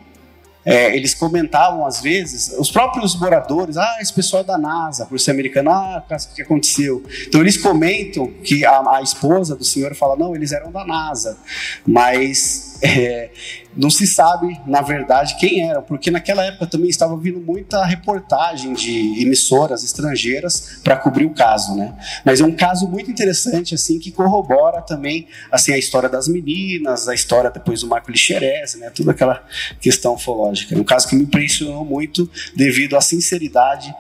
é, 0.65 0.95
eles 0.97 1.15
comentavam 1.15 1.85
às 1.85 2.01
vezes, 2.01 2.55
os 2.57 2.71
próprios 2.71 3.19
moradores, 3.19 3.77
ah, 3.77 3.99
esse 4.01 4.13
pessoal 4.13 4.43
é 4.43 4.47
da 4.47 4.57
NASA, 4.57 5.05
por 5.07 5.19
ser 5.19 5.33
americano, 5.33 5.71
ah, 5.71 6.05
o 6.09 6.35
que 6.35 6.43
aconteceu? 6.43 7.03
Então 7.27 7.41
eles 7.41 7.57
comentam 7.57 8.29
que 8.45 8.65
a, 8.65 8.97
a 8.97 9.03
esposa 9.03 9.57
do 9.57 9.65
senhor 9.65 9.95
fala, 9.95 10.17
não, 10.17 10.37
eles 10.37 10.53
eram 10.53 10.71
da 10.71 10.85
NASA, 10.85 11.37
mas 11.85 12.79
é, 12.83 13.31
não 13.77 13.91
se 13.91 14.07
sabe, 14.07 14.61
na 14.67 14.83
verdade, 14.83 15.37
quem 15.39 15.69
era, 15.69 15.81
porque 15.81 16.11
naquela 16.11 16.45
época 16.45 16.67
também 16.67 16.91
estava 16.91 17.17
vindo 17.17 17.41
muita 17.41 17.85
reportagem 17.85 18.75
de 18.75 19.23
emissoras 19.23 19.83
estrangeiras 19.83 20.81
para 20.85 20.97
cobrir 20.97 21.25
o 21.25 21.31
caso, 21.31 21.75
né? 21.75 21.95
Mas 22.25 22.41
é 22.41 22.45
um 22.45 22.55
caso 22.55 22.87
muito 22.87 23.11
interessante, 23.11 23.75
assim, 23.75 23.99
que 23.99 24.11
corrobora 24.11 24.83
também, 24.83 25.27
assim, 25.51 25.73
a 25.73 25.79
história 25.79 26.09
das 26.09 26.29
meninas, 26.29 27.09
a 27.09 27.15
história 27.15 27.51
depois 27.51 27.81
do 27.81 27.87
Marco 27.87 28.11
Lixerese, 28.11 28.79
né? 28.79 28.91
Toda 28.91 29.13
aquela 29.13 29.43
questão 29.81 30.15
ufológica. 30.15 30.75
É 30.75 30.79
um 30.79 30.85
caso 30.85 31.09
que 31.09 31.17
me 31.17 31.23
impressionou 31.23 31.85
muito 31.85 32.29
devido 32.55 32.97
à 32.97 33.01
sinceridade 33.01 33.95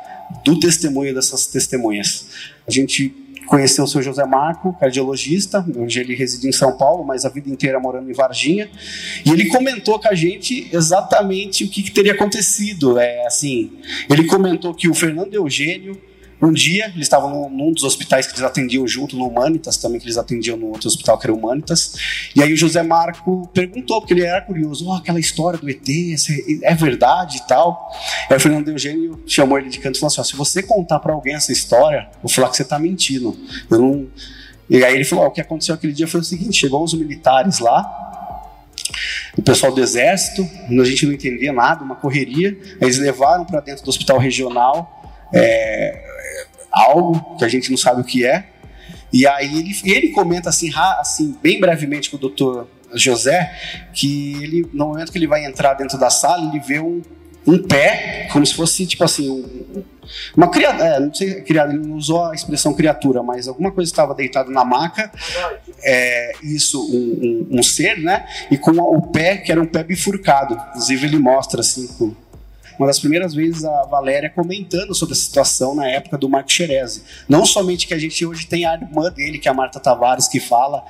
do 0.44 0.58
testemunho 0.58 1.14
dessas 1.14 1.46
testemunhas. 1.46 2.26
A 2.66 2.70
gente 2.70 3.14
conheceu 3.52 3.84
o 3.84 3.86
seu 3.86 4.00
José 4.00 4.24
Marco, 4.24 4.74
cardiologista, 4.80 5.62
hoje 5.76 6.00
ele 6.00 6.14
reside 6.14 6.48
em 6.48 6.52
São 6.52 6.74
Paulo, 6.74 7.04
mas 7.04 7.26
a 7.26 7.28
vida 7.28 7.50
inteira 7.50 7.78
morando 7.78 8.10
em 8.10 8.14
Varginha, 8.14 8.70
e 9.26 9.28
ele 9.28 9.50
comentou 9.50 10.00
com 10.00 10.08
a 10.08 10.14
gente 10.14 10.70
exatamente 10.72 11.62
o 11.62 11.68
que, 11.68 11.82
que 11.82 11.90
teria 11.90 12.14
acontecido. 12.14 12.98
É 12.98 13.26
assim, 13.26 13.70
ele 14.08 14.24
comentou 14.24 14.72
que 14.72 14.88
o 14.88 14.94
Fernando 14.94 15.34
Eugênio 15.34 16.00
um 16.42 16.52
dia, 16.52 16.86
eles 16.86 17.02
estavam 17.02 17.48
num, 17.48 17.72
dos 17.72 17.84
hospitais 17.84 18.26
que 18.26 18.32
eles 18.32 18.42
atendiam 18.42 18.84
junto, 18.84 19.16
no 19.16 19.28
Humanitas, 19.28 19.76
também 19.76 20.00
que 20.00 20.06
eles 20.06 20.18
atendiam 20.18 20.56
no 20.56 20.70
outro 20.70 20.88
hospital 20.88 21.16
que 21.16 21.26
era 21.26 21.32
Humanitas. 21.32 21.94
E 22.34 22.42
aí 22.42 22.52
o 22.52 22.56
José 22.56 22.82
Marco 22.82 23.48
perguntou, 23.54 24.00
porque 24.00 24.12
ele 24.12 24.24
era 24.24 24.40
curioso, 24.40 24.88
oh, 24.88 24.94
aquela 24.94 25.20
história 25.20 25.56
do 25.56 25.70
ET, 25.70 25.88
é 26.62 26.74
verdade 26.74 27.36
e 27.36 27.46
tal. 27.46 27.92
Aí 28.28 28.36
o 28.36 28.40
Fernando 28.40 28.68
Eugênio 28.68 29.22
chamou 29.24 29.56
ele 29.56 29.68
de 29.68 29.78
canto 29.78 29.94
e 29.94 30.00
falou 30.00 30.08
assim: 30.08 30.20
oh, 30.20 30.24
se 30.24 30.36
você 30.36 30.62
contar 30.64 30.98
para 30.98 31.12
alguém 31.12 31.34
essa 31.36 31.52
história, 31.52 32.08
eu 32.12 32.22
vou 32.22 32.30
falar 32.30 32.48
que 32.48 32.56
você 32.56 32.62
está 32.62 32.76
mentindo. 32.76 33.38
Eu 33.70 33.78
não. 33.78 34.08
E 34.68 34.84
aí 34.84 34.96
ele 34.96 35.04
falou: 35.04 35.26
oh, 35.26 35.28
o 35.28 35.30
que 35.30 35.40
aconteceu 35.40 35.76
aquele 35.76 35.92
dia 35.92 36.08
foi 36.08 36.20
o 36.20 36.24
seguinte: 36.24 36.58
chegou 36.58 36.82
os 36.82 36.92
militares 36.92 37.60
lá, 37.60 38.50
o 39.38 39.42
pessoal 39.42 39.72
do 39.72 39.80
exército, 39.80 40.42
a 40.42 40.84
gente 40.84 41.06
não 41.06 41.12
entendia 41.12 41.52
nada, 41.52 41.84
uma 41.84 41.94
correria. 41.94 42.58
Eles 42.80 42.98
levaram 42.98 43.44
para 43.44 43.60
dentro 43.60 43.84
do 43.84 43.88
hospital 43.88 44.18
regional 44.18 44.98
é, 45.32 46.11
algo 46.72 47.36
que 47.36 47.44
a 47.44 47.48
gente 47.48 47.70
não 47.70 47.76
sabe 47.76 48.00
o 48.00 48.04
que 48.04 48.24
é. 48.24 48.46
E 49.12 49.26
aí 49.26 49.58
ele, 49.58 49.76
ele 49.84 50.08
comenta 50.08 50.48
assim, 50.48 50.70
assim, 50.74 51.36
bem 51.42 51.60
brevemente 51.60 52.08
com 52.08 52.16
o 52.16 52.20
doutor 52.20 52.66
José, 52.94 53.52
que 53.92 54.42
ele, 54.42 54.66
no 54.72 54.86
momento 54.86 55.12
que 55.12 55.18
ele 55.18 55.26
vai 55.26 55.44
entrar 55.44 55.74
dentro 55.74 55.98
da 55.98 56.08
sala, 56.08 56.48
ele 56.48 56.60
vê 56.60 56.80
um, 56.80 57.02
um 57.46 57.62
pé, 57.62 58.28
como 58.32 58.44
se 58.44 58.54
fosse 58.54 58.86
tipo 58.86 59.04
assim, 59.04 59.30
um, 59.30 59.82
uma 60.36 60.48
criatura, 60.48 60.84
é, 60.84 61.00
não 61.00 61.12
sei, 61.12 61.42
criada, 61.42 61.72
ele 61.72 61.86
não 61.86 61.96
usou 61.96 62.24
a 62.24 62.34
expressão 62.34 62.74
criatura, 62.74 63.22
mas 63.22 63.48
alguma 63.48 63.70
coisa 63.70 63.90
estava 63.90 64.14
deitada 64.14 64.50
na 64.50 64.64
maca, 64.64 65.10
é, 65.82 66.32
isso, 66.42 66.80
um, 66.82 67.48
um, 67.50 67.58
um, 67.58 67.62
ser, 67.62 67.98
né? 67.98 68.26
E 68.50 68.56
com 68.56 68.72
o 68.72 69.02
pé, 69.08 69.38
que 69.38 69.50
era 69.50 69.60
um 69.60 69.66
pé 69.66 69.82
bifurcado. 69.82 70.54
Inclusive 70.70 71.06
ele 71.06 71.18
mostra 71.18 71.60
assim, 71.60 71.86
com, 71.98 72.14
uma 72.82 72.88
das 72.88 72.98
primeiras 72.98 73.32
vezes 73.32 73.64
a 73.64 73.84
Valéria 73.84 74.28
comentando 74.28 74.92
sobre 74.92 75.12
a 75.12 75.16
situação 75.16 75.72
na 75.72 75.86
época 75.86 76.18
do 76.18 76.28
Marco 76.28 76.50
Xerezi. 76.50 77.04
Não 77.28 77.46
somente 77.46 77.86
que 77.86 77.94
a 77.94 77.98
gente 77.98 78.26
hoje 78.26 78.44
tem 78.46 78.64
a 78.64 78.74
irmã 78.74 79.08
dele, 79.08 79.38
que 79.38 79.46
é 79.46 79.50
a 79.52 79.54
Marta 79.54 79.78
Tavares, 79.78 80.26
que 80.26 80.40
fala 80.40 80.84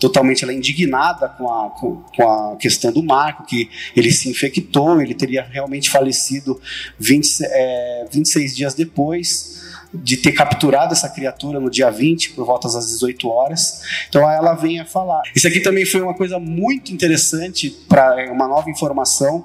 totalmente 0.00 0.42
ela 0.42 0.52
é 0.52 0.56
indignada 0.56 1.28
com 1.28 1.48
a, 1.48 1.70
com, 1.70 2.02
com 2.16 2.28
a 2.28 2.56
questão 2.56 2.92
do 2.92 3.00
Marco, 3.00 3.46
que 3.46 3.70
ele 3.94 4.10
se 4.10 4.28
infectou, 4.28 5.00
ele 5.00 5.14
teria 5.14 5.42
realmente 5.42 5.88
falecido 5.88 6.60
20, 6.98 7.44
é, 7.44 8.06
26 8.10 8.56
dias 8.56 8.74
depois 8.74 9.65
de 10.02 10.16
ter 10.16 10.32
capturado 10.32 10.92
essa 10.92 11.08
criatura 11.08 11.60
no 11.60 11.70
dia 11.70 11.90
20, 11.90 12.32
por 12.32 12.44
volta 12.44 12.68
das 12.68 12.86
18 12.88 13.28
horas. 13.28 13.82
Então 14.08 14.28
ela 14.30 14.54
vem 14.54 14.80
a 14.80 14.84
falar. 14.84 15.22
Isso 15.34 15.46
aqui 15.46 15.60
também 15.60 15.84
foi 15.84 16.00
uma 16.00 16.14
coisa 16.14 16.38
muito 16.38 16.92
interessante 16.92 17.70
para 17.88 18.30
uma 18.32 18.46
nova 18.46 18.70
informação 18.70 19.44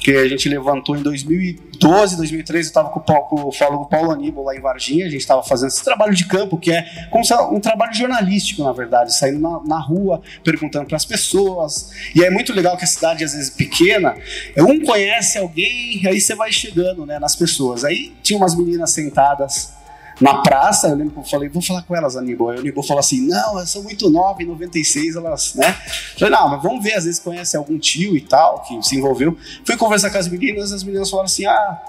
que 0.00 0.10
a 0.16 0.28
gente 0.28 0.48
levantou 0.48 0.96
em 0.96 1.02
2012, 1.02 2.16
2013. 2.16 2.66
Eu 2.66 2.68
estava 2.68 2.88
com, 2.88 3.00
com, 3.00 3.48
o 3.48 3.52
fólogo 3.52 3.86
Paulo 3.86 4.10
Aníbal 4.10 4.44
lá 4.44 4.56
em 4.56 4.60
Varginha. 4.60 5.06
A 5.06 5.10
gente 5.10 5.20
estava 5.20 5.42
fazendo 5.42 5.68
esse 5.68 5.84
trabalho 5.84 6.14
de 6.14 6.26
campo, 6.26 6.58
que 6.58 6.72
é 6.72 7.08
como 7.10 7.24
um 7.54 7.60
trabalho 7.60 7.94
jornalístico, 7.94 8.62
na 8.62 8.72
verdade, 8.72 9.14
saindo 9.14 9.40
na, 9.40 9.60
na 9.64 9.80
rua, 9.80 10.22
perguntando 10.42 10.86
para 10.86 10.96
as 10.96 11.04
pessoas. 11.04 11.90
E 12.14 12.24
é 12.24 12.30
muito 12.30 12.52
legal 12.52 12.76
que 12.76 12.84
a 12.84 12.88
cidade, 12.88 13.24
às 13.24 13.32
vezes, 13.32 13.50
pequena, 13.50 14.16
um 14.56 14.80
conhece 14.84 15.38
alguém, 15.38 16.02
aí 16.06 16.20
você 16.20 16.34
vai 16.34 16.52
chegando 16.52 17.04
né, 17.04 17.18
nas 17.18 17.36
pessoas. 17.36 17.84
Aí 17.84 18.14
tinha 18.22 18.38
umas 18.38 18.54
meninas 18.54 18.90
sentadas 18.90 19.76
na 20.20 20.42
praça, 20.42 20.88
eu 20.88 20.96
lembro 20.96 21.12
que 21.12 21.18
eu 21.18 21.24
falei, 21.24 21.48
vou 21.48 21.62
falar 21.62 21.82
com 21.82 21.94
elas, 21.94 22.16
Aníbal. 22.16 22.50
Aí 22.50 22.56
o 22.56 22.60
Aníbal 22.60 22.82
falou 22.82 23.00
assim, 23.00 23.26
não, 23.26 23.58
elas 23.58 23.70
são 23.70 23.82
muito 23.82 24.08
novas, 24.08 24.40
em 24.40 24.48
96 24.48 25.16
elas, 25.16 25.54
né? 25.54 25.68
Eu 26.12 26.18
falei, 26.18 26.34
não, 26.34 26.48
mas 26.48 26.62
vamos 26.62 26.82
ver, 26.82 26.94
às 26.94 27.04
vezes 27.04 27.20
conhece 27.20 27.56
algum 27.56 27.78
tio 27.78 28.16
e 28.16 28.20
tal, 28.20 28.62
que 28.62 28.82
se 28.82 28.96
envolveu. 28.96 29.36
Fui 29.64 29.76
conversar 29.76 30.10
com 30.10 30.18
as 30.18 30.28
meninas, 30.28 30.72
as 30.72 30.82
meninas 30.82 31.10
falaram 31.10 31.26
assim, 31.26 31.44
ah, 31.46 31.82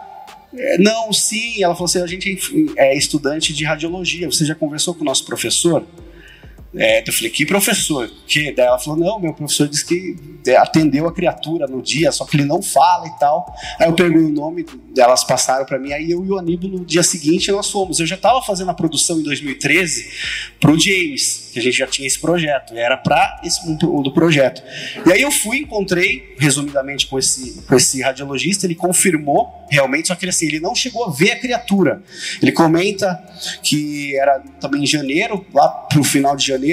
é, 0.53 0.77
não, 0.77 1.13
sim. 1.13 1.63
Ela 1.63 1.73
falou 1.73 1.85
assim, 1.85 2.01
a 2.01 2.07
gente 2.07 2.73
é 2.77 2.95
estudante 2.97 3.53
de 3.53 3.63
radiologia, 3.63 4.29
você 4.29 4.45
já 4.45 4.55
conversou 4.55 4.93
com 4.93 5.01
o 5.01 5.05
nosso 5.05 5.25
professor? 5.25 5.85
É, 6.77 7.03
eu 7.07 7.11
falei, 7.11 7.29
que 7.31 7.45
professor? 7.45 8.09
Que? 8.27 8.51
Daí 8.51 8.67
ela 8.67 8.77
falou, 8.77 8.99
não, 8.99 9.19
meu 9.19 9.33
professor 9.33 9.67
disse 9.67 9.85
que 9.85 10.15
atendeu 10.55 11.07
a 11.07 11.13
criatura 11.13 11.67
no 11.67 11.81
dia, 11.81 12.11
só 12.11 12.23
que 12.23 12.37
ele 12.37 12.45
não 12.45 12.61
fala 12.61 13.07
e 13.07 13.19
tal. 13.19 13.53
Aí 13.79 13.87
eu 13.87 13.93
perguntei 13.93 14.25
o 14.25 14.29
nome, 14.29 14.65
elas 14.95 15.23
passaram 15.23 15.65
para 15.65 15.79
mim, 15.79 15.91
aí 15.91 16.11
eu 16.11 16.23
e 16.23 16.29
o 16.29 16.37
Aníbal 16.37 16.69
no 16.69 16.85
dia 16.85 17.03
seguinte 17.03 17.51
nós 17.51 17.69
fomos. 17.69 17.99
Eu 17.99 18.05
já 18.05 18.15
estava 18.15 18.41
fazendo 18.41 18.69
a 18.69 18.73
produção 18.73 19.19
em 19.19 19.23
2013 19.23 20.11
para 20.59 20.71
o 20.71 20.79
James, 20.79 21.49
que 21.51 21.59
a 21.59 21.61
gente 21.61 21.77
já 21.77 21.87
tinha 21.87 22.07
esse 22.07 22.19
projeto, 22.19 22.75
era 22.75 22.95
para 22.95 23.41
esse 23.43 23.67
do 23.75 24.11
projeto. 24.11 24.61
E 25.05 25.11
aí 25.11 25.21
eu 25.21 25.31
fui, 25.31 25.59
encontrei, 25.59 26.35
resumidamente, 26.37 27.07
com 27.07 27.17
esse, 27.17 27.63
com 27.63 27.75
esse 27.75 28.01
radiologista, 28.01 28.65
ele 28.65 28.75
confirmou 28.75 29.65
realmente, 29.69 30.07
só 30.07 30.15
que 30.15 30.27
assim, 30.27 30.47
ele 30.47 30.59
não 30.59 30.73
chegou 30.73 31.05
a 31.05 31.11
ver 31.11 31.31
a 31.31 31.39
criatura. 31.39 32.01
Ele 32.41 32.51
comenta 32.51 33.21
que 33.61 34.17
era 34.17 34.39
também 34.59 34.83
em 34.83 34.87
janeiro, 34.87 35.45
lá 35.53 35.67
para 35.67 35.99
o 35.99 36.03
final 36.03 36.35
de 36.35 36.45
janeiro, 36.45 36.66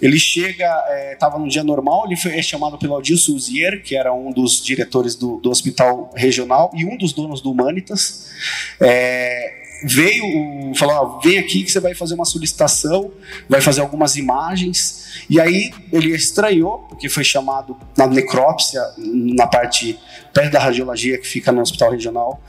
ele 0.00 0.18
chega, 0.18 0.68
estava 1.12 1.36
é, 1.36 1.38
num 1.38 1.48
dia 1.48 1.62
normal, 1.62 2.06
ele 2.06 2.16
foi 2.16 2.36
é 2.36 2.42
chamado 2.42 2.78
pelo 2.78 2.94
Aldilson 2.94 3.32
Uzier, 3.32 3.82
que 3.82 3.96
era 3.96 4.12
um 4.12 4.32
dos 4.32 4.62
diretores 4.62 5.14
do, 5.14 5.38
do 5.38 5.50
hospital 5.50 6.10
regional 6.14 6.70
e 6.74 6.84
um 6.84 6.96
dos 6.96 7.12
donos 7.12 7.40
do 7.40 7.50
Humanitas. 7.50 8.30
É, 8.80 9.62
veio, 9.84 10.74
falou: 10.74 11.20
vem 11.20 11.38
aqui 11.38 11.62
que 11.62 11.70
você 11.70 11.80
vai 11.80 11.94
fazer 11.94 12.14
uma 12.14 12.24
solicitação, 12.24 13.10
vai 13.48 13.60
fazer 13.60 13.80
algumas 13.80 14.16
imagens. 14.16 15.02
E 15.28 15.40
aí 15.40 15.72
ele 15.92 16.14
estranhou, 16.14 16.78
porque 16.88 17.08
foi 17.08 17.24
chamado 17.24 17.76
na 17.96 18.06
necrópsia, 18.06 18.80
na 18.98 19.46
parte 19.46 19.98
perto 20.32 20.52
da 20.52 20.58
radiologia 20.58 21.18
que 21.18 21.26
fica 21.26 21.52
no 21.52 21.60
hospital 21.60 21.90
regional. 21.90 22.42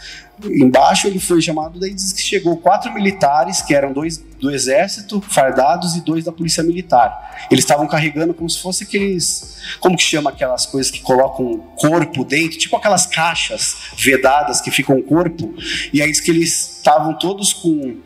Embaixo 0.44 1.08
ele 1.08 1.20
foi 1.20 1.42
chamado, 1.42 1.80
daí 1.80 1.94
diz 1.94 2.12
que 2.12 2.22
chegou 2.22 2.58
quatro 2.58 2.92
militares, 2.94 3.62
que 3.62 3.74
eram 3.74 3.94
dois 3.94 4.18
do 4.18 4.52
exército, 4.52 5.22
fardados, 5.22 5.96
e 5.96 6.02
dois 6.02 6.26
da 6.26 6.32
polícia 6.32 6.64
militar. 6.64 7.48
Eles 7.50 7.64
estavam 7.64 7.88
carregando 7.88 8.34
como 8.34 8.50
se 8.50 8.62
fosse 8.62 8.84
aqueles. 8.84 9.62
Como 9.80 9.96
que 9.96 10.04
chama 10.04 10.32
aquelas 10.32 10.66
coisas 10.66 10.92
que 10.92 11.00
colocam 11.02 11.60
corpo 11.78 12.26
dentro? 12.26 12.58
Tipo 12.58 12.76
aquelas 12.76 13.06
caixas 13.06 13.76
vedadas 13.98 14.60
que 14.60 14.72
ficam 14.72 15.02
corpo. 15.02 15.54
E 15.94 16.02
aí 16.02 16.12
diz 16.12 16.20
que 16.20 16.32
eles 16.32 16.78
estavam 16.78 17.18
todos 17.18 17.54
com 17.54 17.98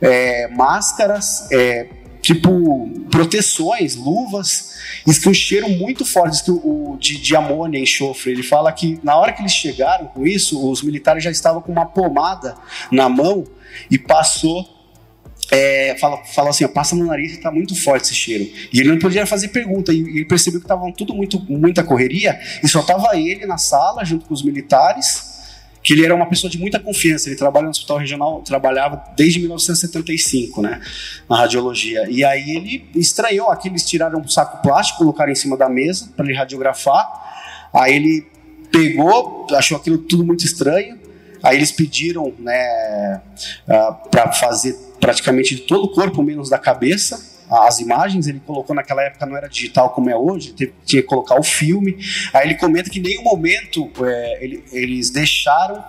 é, 0.00 0.48
máscaras, 0.48 1.48
é, 1.50 1.88
tipo 2.26 2.90
proteções, 3.08 3.94
luvas, 3.94 4.74
diz 5.06 5.18
que 5.18 5.28
um 5.28 5.34
cheiro 5.34 5.68
muito 5.68 6.04
forte, 6.04 6.42
que 6.42 6.50
o 6.50 6.96
de, 6.98 7.18
de 7.18 7.36
amônia, 7.36 7.78
enxofre. 7.78 8.32
Ele 8.32 8.42
fala 8.42 8.72
que 8.72 8.98
na 9.02 9.16
hora 9.16 9.32
que 9.32 9.40
eles 9.40 9.52
chegaram 9.52 10.06
com 10.06 10.26
isso, 10.26 10.68
os 10.68 10.82
militares 10.82 11.22
já 11.22 11.30
estavam 11.30 11.62
com 11.62 11.70
uma 11.70 11.86
pomada 11.86 12.56
na 12.90 13.08
mão 13.08 13.44
e 13.88 13.96
passou 13.96 14.68
é, 15.52 15.96
fala, 16.00 16.24
fala 16.24 16.50
assim, 16.50 16.64
ó, 16.64 16.68
passa 16.68 16.96
no 16.96 17.06
nariz 17.06 17.34
e 17.34 17.36
tá 17.36 17.52
muito 17.52 17.80
forte 17.80 18.06
esse 18.06 18.14
cheiro. 18.16 18.44
E 18.72 18.80
ele 18.80 18.90
não 18.90 18.98
podia 18.98 19.24
fazer 19.24 19.48
pergunta, 19.48 19.92
e 19.92 20.00
ele 20.00 20.24
percebeu 20.24 20.60
que 20.60 20.66
tava 20.66 20.90
tudo 20.92 21.14
muito, 21.14 21.40
muita 21.48 21.84
correria, 21.84 22.40
e 22.64 22.66
só 22.66 22.82
tava 22.82 23.16
ele 23.16 23.46
na 23.46 23.56
sala, 23.56 24.04
junto 24.04 24.26
com 24.26 24.34
os 24.34 24.42
militares, 24.42 25.35
que 25.86 25.92
ele 25.92 26.04
era 26.04 26.12
uma 26.12 26.26
pessoa 26.26 26.50
de 26.50 26.58
muita 26.58 26.80
confiança. 26.80 27.28
Ele 27.28 27.36
trabalha 27.36 27.66
no 27.66 27.70
hospital 27.70 27.98
regional, 27.98 28.42
trabalhava 28.42 29.04
desde 29.16 29.38
1975, 29.38 30.60
né, 30.60 30.80
na 31.30 31.36
radiologia. 31.36 32.10
E 32.10 32.24
aí 32.24 32.56
ele 32.56 32.90
estranhou, 32.96 33.52
aqui 33.52 33.68
eles 33.68 33.88
tiraram 33.88 34.18
um 34.18 34.26
saco 34.26 34.60
plástico, 34.62 34.98
colocaram 34.98 35.30
em 35.30 35.36
cima 35.36 35.56
da 35.56 35.68
mesa 35.68 36.08
para 36.16 36.26
ele 36.26 36.34
radiografar. 36.34 37.06
Aí 37.72 37.94
ele 37.94 38.26
pegou, 38.72 39.46
achou 39.52 39.76
aquilo 39.76 39.98
tudo 39.98 40.24
muito 40.24 40.44
estranho. 40.44 40.98
Aí 41.40 41.56
eles 41.56 41.70
pediram, 41.70 42.34
né, 42.36 43.22
ah, 43.68 43.92
para 44.10 44.32
fazer 44.32 44.76
praticamente 44.98 45.56
todo 45.56 45.84
o 45.84 45.88
corpo 45.92 46.20
menos 46.20 46.50
da 46.50 46.58
cabeça 46.58 47.35
as 47.50 47.78
imagens, 47.80 48.26
ele 48.26 48.40
colocou 48.40 48.74
naquela 48.74 49.02
época 49.02 49.24
não 49.26 49.36
era 49.36 49.48
digital 49.48 49.90
como 49.90 50.10
é 50.10 50.16
hoje, 50.16 50.52
tinha 50.52 50.70
que 50.84 51.02
colocar 51.02 51.38
o 51.38 51.42
filme. 51.42 51.96
Aí 52.32 52.46
ele 52.46 52.54
comenta 52.56 52.90
que 52.90 52.98
em 52.98 53.02
nenhum 53.02 53.22
momento 53.22 53.90
é, 54.04 54.44
ele, 54.44 54.64
eles 54.72 55.10
deixaram 55.10 55.84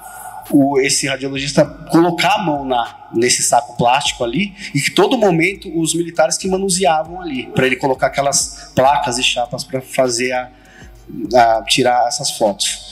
o, 0.51 0.79
esse 0.79 1.07
radiologista 1.07 1.65
colocar 1.91 2.35
a 2.35 2.43
mão 2.43 2.65
na, 2.65 3.09
nesse 3.13 3.43
saco 3.43 3.75
plástico 3.77 4.23
ali 4.23 4.53
e 4.73 4.79
que 4.79 4.91
todo 4.91 5.17
momento 5.17 5.69
os 5.79 5.93
militares 5.93 6.38
que 6.38 6.47
manuseavam 6.47 7.22
ali 7.22 7.47
para 7.47 7.65
ele 7.65 7.75
colocar 7.75 8.07
aquelas 8.07 8.72
placas 8.75 9.17
e 9.17 9.23
chapas 9.23 9.63
para 9.63 9.81
fazer 9.81 10.31
a, 10.31 10.49
a, 11.35 11.63
tirar 11.67 12.07
essas 12.07 12.31
fotos. 12.31 12.86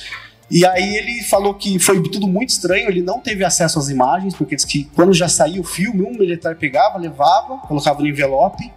E 0.49 0.65
aí 0.65 0.95
ele 0.95 1.23
falou 1.23 1.55
que 1.55 1.79
foi 1.79 2.01
tudo 2.03 2.27
muito 2.27 2.49
estranho, 2.49 2.87
ele 2.87 3.01
não 3.01 3.19
teve 3.19 3.43
acesso 3.43 3.79
às 3.79 3.89
imagens, 3.89 4.35
porque 4.35 4.55
disse 4.55 4.67
que 4.67 4.83
quando 4.93 5.13
já 5.13 5.27
saiu 5.27 5.61
o 5.61 5.65
filme, 5.65 6.03
um 6.03 6.11
militar 6.11 6.55
pegava, 6.55 6.99
levava, 6.99 7.57
colocava 7.59 8.01
no 8.01 8.07
envelope, 8.07 8.71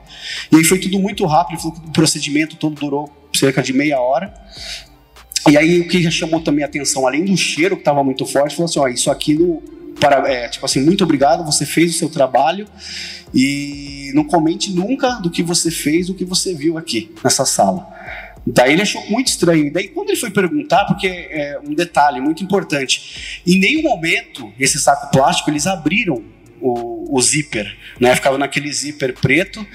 e 0.50 0.56
aí 0.56 0.64
foi 0.64 0.78
tudo 0.78 0.98
muito 0.98 1.26
rápido, 1.26 1.54
ele 1.54 1.62
falou 1.62 1.76
que 1.76 1.88
o 1.88 1.92
procedimento 1.92 2.56
todo 2.56 2.74
durou 2.74 3.10
cerca 3.34 3.62
de 3.62 3.72
meia 3.72 4.00
hora. 4.00 4.32
E 5.48 5.56
aí 5.56 5.80
o 5.80 5.88
que 5.88 6.02
já 6.02 6.10
chamou 6.10 6.40
também 6.40 6.64
a 6.64 6.66
atenção, 6.66 7.06
além 7.06 7.24
do 7.24 7.36
cheiro 7.36 7.76
que 7.76 7.82
estava 7.82 8.02
muito 8.02 8.24
forte, 8.26 8.56
falou 8.56 8.68
assim, 8.68 8.78
ó, 8.80 8.88
isso 8.88 9.10
aqui 9.10 9.34
no, 9.34 9.62
para, 10.00 10.30
é, 10.30 10.48
tipo 10.48 10.64
assim, 10.64 10.80
muito 10.80 11.04
obrigado, 11.04 11.44
você 11.44 11.66
fez 11.66 11.94
o 11.94 11.98
seu 11.98 12.08
trabalho 12.08 12.66
e 13.34 14.10
não 14.14 14.24
comente 14.24 14.72
nunca 14.72 15.12
do 15.16 15.30
que 15.30 15.42
você 15.42 15.70
fez, 15.70 16.06
do 16.06 16.14
que 16.14 16.24
você 16.24 16.54
viu 16.54 16.78
aqui 16.78 17.10
nessa 17.22 17.44
sala. 17.44 17.86
Daí 18.46 18.72
ele 18.72 18.82
achou 18.82 19.04
muito 19.10 19.28
estranho. 19.28 19.72
Daí 19.72 19.88
quando 19.88 20.10
ele 20.10 20.18
foi 20.18 20.30
perguntar, 20.30 20.84
porque 20.86 21.06
é 21.06 21.58
um 21.64 21.74
detalhe 21.74 22.20
muito 22.20 22.42
importante, 22.42 23.40
em 23.46 23.58
nenhum 23.58 23.82
momento 23.82 24.52
esse 24.58 24.78
saco 24.78 25.10
plástico 25.10 25.50
eles 25.50 25.66
abriram 25.66 26.22
o, 26.60 27.16
o 27.16 27.22
zíper, 27.22 27.76
né? 28.00 28.14
Ficava 28.14 28.38
naquele 28.38 28.72
zíper 28.72 29.14
preto 29.14 29.66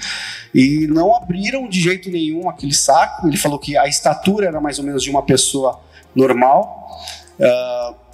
e 0.54 0.86
não 0.86 1.14
abriram 1.14 1.68
de 1.68 1.80
jeito 1.80 2.10
nenhum 2.10 2.48
aquele 2.48 2.74
saco. 2.74 3.26
Ele 3.26 3.36
falou 3.36 3.58
que 3.58 3.76
a 3.76 3.86
estatura 3.86 4.46
era 4.46 4.60
mais 4.60 4.78
ou 4.78 4.84
menos 4.84 5.02
de 5.02 5.10
uma 5.10 5.22
pessoa 5.22 5.80
normal. 6.14 6.88
Uh, 7.38 8.04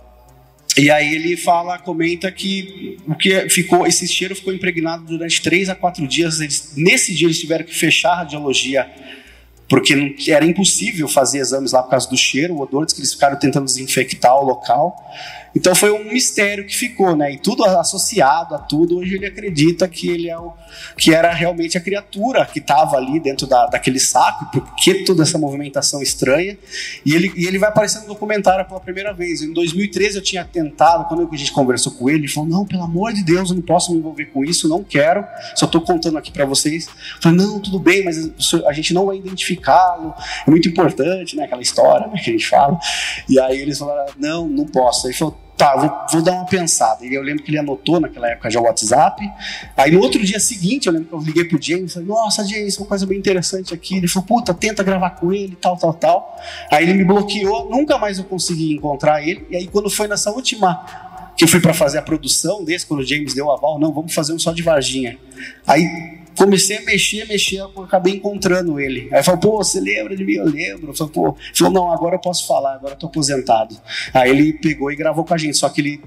e 0.78 0.90
aí 0.90 1.14
ele 1.14 1.36
fala, 1.36 1.78
comenta 1.78 2.30
que 2.30 2.96
o 3.06 3.14
que 3.14 3.48
ficou, 3.50 3.86
esse 3.86 4.06
cheiro 4.06 4.36
ficou 4.36 4.54
impregnado 4.54 5.04
durante 5.04 5.42
três 5.42 5.68
a 5.68 5.74
quatro 5.74 6.06
dias. 6.06 6.40
Eles, 6.40 6.74
nesse 6.76 7.14
dia 7.14 7.26
eles 7.26 7.40
tiveram 7.40 7.64
que 7.64 7.74
fechar 7.74 8.12
a 8.12 8.16
radiologia 8.18 8.88
porque 9.70 9.94
era 10.28 10.44
impossível 10.44 11.06
fazer 11.06 11.38
exames 11.38 11.70
lá 11.70 11.80
por 11.80 11.90
causa 11.90 12.10
do 12.10 12.16
cheiro, 12.16 12.54
o 12.54 12.60
odor, 12.60 12.84
diz 12.84 12.92
que 12.92 13.00
eles 13.00 13.14
ficaram 13.14 13.38
tentando 13.38 13.66
desinfectar 13.66 14.36
o 14.36 14.44
local. 14.44 14.96
Então 15.54 15.74
foi 15.74 15.90
um 15.90 16.04
mistério 16.04 16.64
que 16.66 16.76
ficou, 16.76 17.16
né? 17.16 17.32
E 17.32 17.38
tudo 17.38 17.64
associado 17.64 18.54
a 18.54 18.58
tudo, 18.58 18.98
hoje 18.98 19.16
ele 19.16 19.26
acredita 19.26 19.88
que 19.88 20.08
ele 20.08 20.28
é 20.28 20.38
o 20.38 20.52
que 20.96 21.12
era 21.12 21.32
realmente 21.32 21.76
a 21.76 21.80
criatura 21.80 22.44
que 22.46 22.60
estava 22.60 22.96
ali 22.96 23.18
dentro 23.18 23.46
da, 23.46 23.66
daquele 23.66 23.98
saco, 23.98 24.46
porque 24.52 25.04
toda 25.04 25.22
essa 25.22 25.38
movimentação 25.38 26.00
estranha. 26.00 26.56
E 27.04 27.14
ele, 27.14 27.32
e 27.34 27.46
ele 27.46 27.58
vai 27.58 27.68
aparecer 27.68 28.00
no 28.00 28.06
documentário 28.06 28.64
pela 28.64 28.80
primeira 28.80 29.12
vez. 29.12 29.42
Em 29.42 29.52
2013 29.52 30.16
eu 30.16 30.22
tinha 30.22 30.44
tentado, 30.44 31.06
quando 31.06 31.28
a 31.30 31.36
gente 31.36 31.52
conversou 31.52 31.92
com 31.92 32.08
ele, 32.08 32.20
ele 32.20 32.28
falou: 32.28 32.48
Não, 32.48 32.64
pelo 32.64 32.82
amor 32.82 33.12
de 33.12 33.24
Deus, 33.24 33.50
eu 33.50 33.56
não 33.56 33.62
posso 33.62 33.92
me 33.92 33.98
envolver 33.98 34.26
com 34.26 34.44
isso, 34.44 34.68
não 34.68 34.84
quero, 34.84 35.24
só 35.56 35.66
estou 35.66 35.80
contando 35.80 36.16
aqui 36.16 36.30
para 36.30 36.44
vocês. 36.44 36.86
Eu 36.86 36.92
falei: 37.22 37.38
Não, 37.38 37.60
tudo 37.60 37.78
bem, 37.78 38.04
mas 38.04 38.30
a 38.66 38.72
gente 38.72 38.94
não 38.94 39.06
vai 39.06 39.16
é 39.68 40.50
muito 40.50 40.68
importante, 40.68 41.36
né? 41.36 41.44
Aquela 41.44 41.62
história 41.62 42.06
né, 42.06 42.20
que 42.22 42.30
a 42.30 42.32
gente 42.32 42.46
fala. 42.46 42.78
E 43.28 43.38
aí 43.38 43.58
eles 43.58 43.78
falaram: 43.78 44.12
Não, 44.18 44.48
não 44.48 44.66
posso. 44.66 45.06
Aí 45.06 45.12
ele 45.12 45.18
falou: 45.18 45.36
tá, 45.60 45.76
vou, 45.76 45.92
vou, 46.10 46.22
dar 46.22 46.32
uma 46.32 46.46
pensada. 46.46 47.04
E 47.04 47.12
eu 47.12 47.22
lembro 47.22 47.42
que 47.42 47.50
ele 47.50 47.58
anotou 47.58 48.00
naquela 48.00 48.28
época 48.28 48.50
já 48.50 48.58
o 48.58 48.62
WhatsApp. 48.62 49.22
Aí 49.76 49.90
no 49.90 50.00
outro 50.00 50.24
dia 50.24 50.40
seguinte, 50.40 50.86
eu 50.86 50.92
lembro 50.92 51.08
que 51.08 51.14
eu 51.14 51.20
liguei 51.20 51.44
pro 51.44 51.60
James 51.60 51.96
nossa, 51.96 52.42
James, 52.46 52.78
uma 52.78 52.86
coisa 52.86 53.04
bem 53.06 53.18
interessante 53.18 53.74
aqui. 53.74 53.98
Ele 53.98 54.08
falou, 54.08 54.26
puta, 54.26 54.54
tenta 54.54 54.82
gravar 54.82 55.10
com 55.10 55.30
ele, 55.32 55.54
tal, 55.60 55.76
tal, 55.76 55.92
tal. 55.92 56.40
Aí 56.72 56.84
ele 56.84 56.94
me 56.94 57.04
bloqueou, 57.04 57.68
nunca 57.68 57.98
mais 57.98 58.18
eu 58.18 58.24
consegui 58.24 58.72
encontrar 58.72 59.22
ele. 59.22 59.46
E 59.50 59.56
aí 59.56 59.66
quando 59.66 59.90
foi 59.90 60.08
nessa 60.08 60.30
última 60.30 60.82
que 61.36 61.44
eu 61.44 61.48
fui 61.48 61.60
para 61.60 61.74
fazer 61.74 61.98
a 61.98 62.02
produção 62.02 62.64
desse, 62.64 62.86
quando 62.86 63.00
o 63.00 63.06
James 63.06 63.34
deu 63.34 63.46
o 63.46 63.52
aval, 63.52 63.78
não, 63.78 63.92
vamos 63.92 64.14
fazer 64.14 64.32
um 64.32 64.38
só 64.38 64.52
de 64.52 64.62
Varginha. 64.62 65.18
Aí 65.66 66.19
comecei 66.36 66.78
a 66.78 66.82
mexer, 66.82 67.26
mexer, 67.26 67.62
acabei 67.82 68.14
encontrando 68.14 68.80
ele. 68.80 69.08
Aí 69.12 69.22
falou, 69.22 69.40
pô, 69.40 69.56
você 69.58 69.80
lembra 69.80 70.16
de 70.16 70.24
mim? 70.24 70.34
Eu 70.34 70.46
lembro. 70.46 70.94
Falei, 70.94 71.12
pô, 71.12 71.36
falou, 71.54 71.72
não, 71.72 71.92
agora 71.92 72.16
eu 72.16 72.20
posso 72.20 72.46
falar, 72.46 72.74
agora 72.74 72.94
eu 72.94 72.98
tô 72.98 73.06
aposentado. 73.06 73.76
Aí 74.12 74.30
ele 74.30 74.52
pegou 74.54 74.90
e 74.90 74.96
gravou 74.96 75.24
com 75.24 75.34
a 75.34 75.38
gente, 75.38 75.56
só 75.56 75.68
que 75.68 75.80
ele 75.80 76.02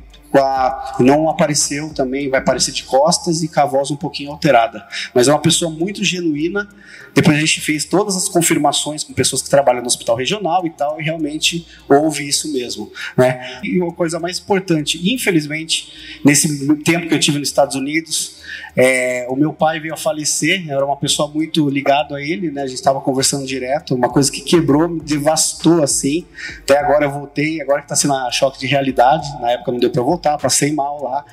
não 0.99 1.29
apareceu 1.29 1.93
também, 1.93 2.29
vai 2.29 2.39
aparecer 2.39 2.71
de 2.71 2.83
costas 2.83 3.43
e 3.43 3.47
com 3.47 3.59
a 3.59 3.65
voz 3.65 3.91
um 3.91 3.95
pouquinho 3.95 4.31
alterada. 4.31 4.85
Mas 5.13 5.27
é 5.27 5.31
uma 5.31 5.41
pessoa 5.41 5.69
muito 5.69 6.03
genuína. 6.03 6.67
Depois 7.13 7.37
a 7.37 7.39
gente 7.39 7.61
fez 7.61 7.85
todas 7.85 8.15
as 8.15 8.27
confirmações 8.27 9.03
com 9.03 9.13
pessoas 9.13 9.41
que 9.41 9.49
trabalham 9.49 9.81
no 9.81 9.87
hospital 9.87 10.15
regional 10.15 10.65
e 10.65 10.69
tal, 10.69 10.99
e 10.99 11.03
realmente 11.03 11.67
houve 11.87 12.27
isso 12.27 12.51
mesmo. 12.51 12.91
Né? 13.17 13.59
E 13.63 13.79
uma 13.79 13.93
coisa 13.93 14.19
mais 14.19 14.39
importante, 14.39 14.99
infelizmente, 15.13 16.19
nesse 16.23 16.75
tempo 16.77 17.07
que 17.07 17.13
eu 17.13 17.19
tive 17.19 17.39
nos 17.39 17.47
Estados 17.47 17.75
Unidos, 17.75 18.43
é, 18.75 19.27
o 19.29 19.35
meu 19.35 19.53
pai 19.53 19.79
veio 19.79 19.93
a 19.93 19.97
falecer, 19.97 20.69
era 20.69 20.83
uma 20.83 20.97
pessoa 20.97 21.29
muito 21.29 21.69
ligada 21.69 22.15
a 22.15 22.21
ele, 22.21 22.49
né? 22.49 22.63
A 22.63 22.67
gente 22.67 22.77
estava 22.77 22.99
conversando 23.01 23.45
direto, 23.45 23.93
uma 23.93 24.09
coisa 24.09 24.31
que 24.31 24.41
quebrou, 24.41 24.89
me 24.89 24.99
devastou 24.99 25.83
assim. 25.83 26.25
Até 26.59 26.79
agora 26.79 27.05
eu 27.05 27.11
voltei, 27.11 27.61
agora 27.61 27.79
que 27.79 27.85
está 27.85 27.95
sendo 27.95 28.15
a 28.15 28.31
choque 28.31 28.59
de 28.59 28.65
realidade, 28.65 29.27
na 29.39 29.51
época 29.51 29.71
não 29.71 29.79
deu 29.79 29.91
para 29.91 30.01
voltar, 30.01 30.37
passei 30.37 30.71
mal 30.71 31.03
lá. 31.03 31.23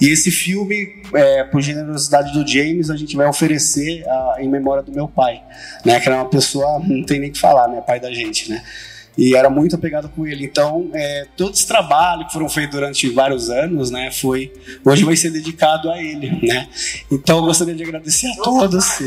E 0.00 0.08
esse 0.08 0.30
filme, 0.30 1.02
é, 1.14 1.44
por 1.44 1.60
generosidade 1.60 2.32
do 2.32 2.46
James, 2.46 2.90
a 2.90 2.96
gente 2.96 3.16
vai 3.16 3.28
oferecer 3.28 4.04
a, 4.08 4.36
em 4.40 4.48
memória 4.48 4.82
do 4.82 4.90
meu 4.90 5.06
pai, 5.06 5.27
né? 5.84 6.00
Que 6.00 6.08
era 6.08 6.16
uma 6.16 6.28
pessoa, 6.28 6.80
não 6.84 7.04
tem 7.04 7.20
nem 7.20 7.32
que 7.32 7.38
falar, 7.38 7.68
né? 7.68 7.80
Pai 7.80 8.00
da 8.00 8.12
gente, 8.12 8.50
né? 8.50 8.62
e 9.18 9.34
era 9.34 9.50
muito 9.50 9.74
apegado 9.74 10.08
com 10.10 10.24
ele. 10.24 10.44
Então, 10.44 10.88
é, 10.94 11.26
todo 11.36 11.52
esse 11.52 11.66
trabalho 11.66 12.24
que 12.24 12.32
foram 12.32 12.48
feitos 12.48 12.76
durante 12.76 13.10
vários 13.10 13.50
anos, 13.50 13.90
né, 13.90 14.12
foi 14.12 14.52
hoje 14.84 15.04
vai 15.04 15.16
ser 15.16 15.30
dedicado 15.30 15.90
a 15.90 16.00
ele, 16.00 16.38
né. 16.46 16.68
Então, 17.10 17.38
eu 17.38 17.44
gostaria 17.44 17.74
de 17.74 17.82
agradecer 17.82 18.28
a 18.28 18.36
todos. 18.36 19.00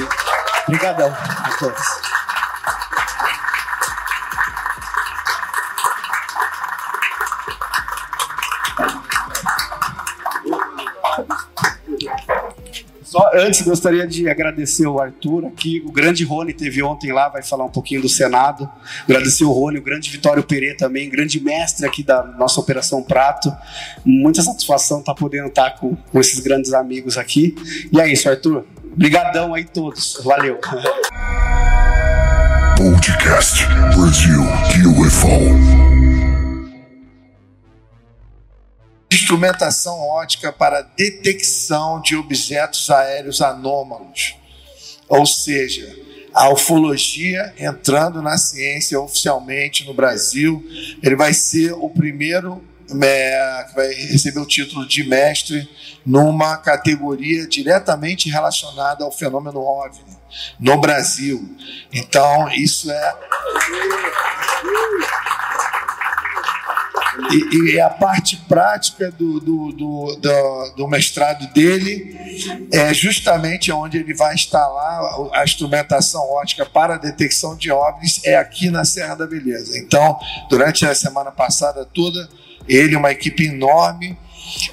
Obrigadão 0.68 1.10
a 1.10 1.56
todos. 1.58 1.82
Antes 13.34 13.62
gostaria 13.62 14.08
de 14.08 14.30
agradecer 14.30 14.88
o 14.88 15.00
Arthur 15.00 15.46
aqui, 15.46 15.82
o 15.86 15.92
grande 15.92 16.24
Rony 16.24 16.54
teve 16.54 16.82
ontem 16.84 17.12
lá, 17.12 17.30
vai 17.30 17.44
falar 17.44 17.66
um 17.66 17.70
pouquinho 17.70 18.02
do 18.02 18.10
Senado. 18.10 18.70
Agradecer 19.04 19.44
o 19.44 19.52
Rony, 19.52 19.80
o 19.80 19.82
grande 19.82 20.10
Vitório 20.10 20.44
Pereira 20.44 20.78
também, 20.78 21.10
grande 21.10 21.40
mestre 21.40 21.86
aqui 21.86 22.04
da 22.04 22.24
nossa 22.24 22.60
Operação 22.60 23.04
Prato. 23.04 23.52
Muita 24.06 24.42
satisfação 24.42 25.00
estar 25.00 25.14
tá 25.14 25.20
podendo 25.20 25.48
estar 25.48 25.72
tá 25.72 25.78
com, 25.78 25.96
com 25.96 26.20
esses 26.20 26.40
grandes 26.40 26.74
amigos 26.74 27.18
aqui. 27.18 27.56
E 27.92 28.00
é 28.00 28.12
isso, 28.12 28.30
Arthur. 28.30 28.66
Obrigadão 28.94 29.54
aí 29.54 29.64
todos. 29.64 30.20
Valeu. 30.24 30.60
Podcast 32.78 33.66
Brasil 33.96 34.42
UFO. 35.00 36.01
Instrumentação 39.12 40.00
ótica 40.00 40.52
para 40.52 40.82
detecção 40.82 42.02
de 42.02 42.16
objetos 42.16 42.90
aéreos 42.90 43.42
anômalos. 43.42 44.36
Ou 45.08 45.26
seja, 45.26 45.94
a 46.34 46.50
ufologia 46.50 47.54
entrando 47.58 48.22
na 48.22 48.38
ciência 48.38 49.00
oficialmente 49.00 49.86
no 49.86 49.94
Brasil. 49.94 50.64
Ele 51.04 51.16
vai 51.16 51.34
ser 51.34 51.74
o 51.74 51.90
primeiro 51.90 52.64
é, 53.02 53.66
que 53.70 53.76
vai 53.76 53.88
receber 53.94 54.40
o 54.40 54.46
título 54.46 54.88
de 54.88 55.04
mestre 55.04 55.70
numa 56.06 56.58
categoria 56.58 57.48
diretamente 57.48 58.30
relacionada 58.30 59.04
ao 59.04 59.12
fenômeno 59.12 59.60
OVNI 59.60 60.18
no 60.60 60.80
Brasil. 60.80 61.58
Então, 61.92 62.50
isso 62.52 62.90
é 62.92 63.16
e, 67.32 67.74
e, 67.74 67.80
a 67.80 67.90
parte 67.90 68.38
prática 68.48 69.12
do, 69.12 69.40
do, 69.40 69.72
do, 69.72 70.16
do, 70.16 70.74
do 70.78 70.88
mestrado 70.88 71.52
dele 71.54 72.18
é 72.72 72.94
justamente 72.94 73.72
onde 73.72 73.98
ele 73.98 74.14
vai 74.14 74.34
instalar 74.34 75.02
a 75.34 75.44
instrumentação 75.44 76.22
ótica 76.32 76.66
para 76.66 76.96
a 76.96 76.98
detecção 76.98 77.56
de 77.56 77.72
OVNIs, 77.72 78.22
é 78.24 78.36
aqui 78.36 78.70
na 78.70 78.86
Serra 78.86 79.16
da 79.16 79.28
Beleza. 79.28 79.78
Então, 79.78 80.18
durante 80.50 80.86
a 80.86 80.96
semana 80.96 81.32
passada 81.32 81.86
toda, 81.86 82.30
ele 82.68 82.94
e 82.94 82.96
uma 82.96 83.12
equipe 83.12 83.46
enorme 83.46 84.18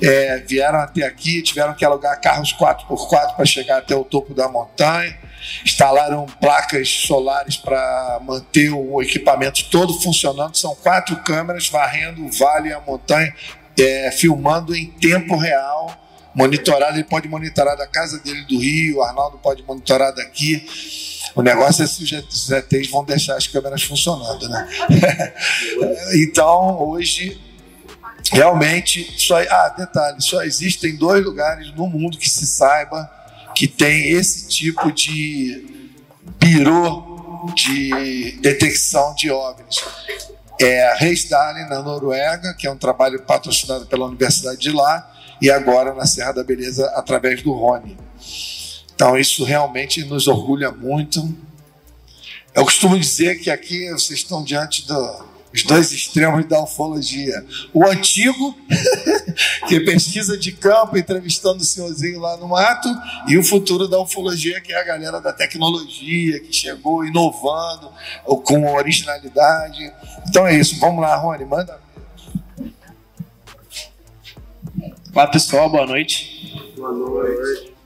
é, 0.02 0.38
vieram 0.38 0.78
até 0.78 1.04
aqui, 1.04 1.42
tiveram 1.42 1.74
que 1.74 1.84
alugar 1.84 2.20
carros 2.20 2.54
4x4 2.54 3.36
para 3.36 3.44
chegar 3.44 3.78
até 3.78 3.94
o 3.94 4.04
topo 4.04 4.34
da 4.34 4.48
montanha 4.48 5.27
instalaram 5.64 6.26
placas 6.40 6.88
solares 6.88 7.56
para 7.56 8.20
manter 8.22 8.70
o 8.70 9.02
equipamento 9.02 9.64
todo 9.70 9.92
funcionando. 10.00 10.56
São 10.56 10.74
quatro 10.76 11.16
câmeras 11.22 11.68
varrendo 11.68 12.24
o 12.24 12.32
vale 12.32 12.70
e 12.70 12.72
a 12.72 12.80
montanha, 12.80 13.34
é, 13.78 14.10
filmando 14.10 14.74
em 14.74 14.86
tempo 14.86 15.36
real 15.36 16.08
monitorado, 16.38 16.96
ele 16.96 17.04
pode 17.04 17.28
monitorar 17.28 17.76
da 17.76 17.86
casa 17.86 18.20
dele 18.20 18.42
do 18.42 18.58
Rio, 18.58 18.98
o 18.98 19.02
Arnaldo 19.02 19.38
pode 19.38 19.64
monitorar 19.64 20.14
daqui. 20.14 20.64
O 21.34 21.42
negócio 21.42 21.82
é 21.82 21.86
se 21.86 22.04
os 22.04 22.46
ZTs 22.46 22.88
vão 22.90 23.04
deixar 23.04 23.36
as 23.36 23.48
câmeras 23.48 23.82
funcionando, 23.82 24.48
né? 24.48 24.68
então, 26.14 26.80
hoje, 26.80 27.40
realmente, 28.30 29.14
só, 29.18 29.40
ah, 29.40 29.74
detalhe, 29.76 30.22
só 30.22 30.42
existem 30.42 30.96
dois 30.96 31.24
lugares 31.24 31.74
no 31.74 31.88
mundo 31.88 32.16
que 32.16 32.30
se 32.30 32.46
saiba 32.46 33.10
que 33.58 33.66
tem 33.66 34.10
esse 34.10 34.46
tipo 34.46 34.92
de 34.92 35.90
birô 36.38 37.50
de 37.56 38.38
detecção 38.40 39.12
de 39.16 39.32
OVNIs. 39.32 39.82
É 40.60 40.86
a 40.92 40.94
Reisdalen, 40.94 41.68
na 41.68 41.82
Noruega, 41.82 42.54
que 42.56 42.68
é 42.68 42.70
um 42.70 42.76
trabalho 42.76 43.20
patrocinado 43.22 43.84
pela 43.86 44.06
Universidade 44.06 44.60
de 44.60 44.70
lá, 44.70 45.12
e 45.42 45.50
agora 45.50 45.92
na 45.92 46.06
Serra 46.06 46.30
da 46.30 46.44
Beleza, 46.44 46.86
através 46.94 47.42
do 47.42 47.52
Rony. 47.52 47.98
Então, 48.94 49.18
isso 49.18 49.42
realmente 49.42 50.04
nos 50.04 50.28
orgulha 50.28 50.70
muito. 50.70 51.20
Eu 52.54 52.64
costumo 52.64 52.96
dizer 52.96 53.40
que 53.40 53.50
aqui 53.50 53.90
vocês 53.90 54.20
estão 54.20 54.44
diante 54.44 54.86
dos 55.52 55.62
dois 55.62 55.92
extremos 55.92 56.44
da 56.46 56.62
ufologia. 56.62 57.44
O 57.72 57.86
antigo, 57.86 58.56
que 59.66 59.76
é 59.76 59.80
pesquisa 59.80 60.36
de 60.36 60.52
campo, 60.52 60.96
entrevistando 60.96 61.62
o 61.62 61.64
senhorzinho 61.64 62.20
lá 62.20 62.36
no 62.36 62.48
mato, 62.48 62.88
e 63.26 63.38
o 63.38 63.44
futuro 63.44 63.88
da 63.88 63.98
ufologia, 64.00 64.60
que 64.60 64.72
é 64.72 64.80
a 64.80 64.84
galera 64.84 65.20
da 65.20 65.32
tecnologia, 65.32 66.40
que 66.40 66.52
chegou 66.52 67.04
inovando, 67.04 67.90
com 68.44 68.74
originalidade. 68.74 69.92
Então 70.28 70.46
é 70.46 70.54
isso. 70.54 70.78
Vamos 70.78 71.00
lá, 71.00 71.16
Rony, 71.16 71.44
manda. 71.44 71.80
Olá, 75.14 75.26
pessoal. 75.26 75.68
Boa 75.70 75.86
noite. 75.86 76.72
Boa 76.76 76.92
noite. 76.92 77.77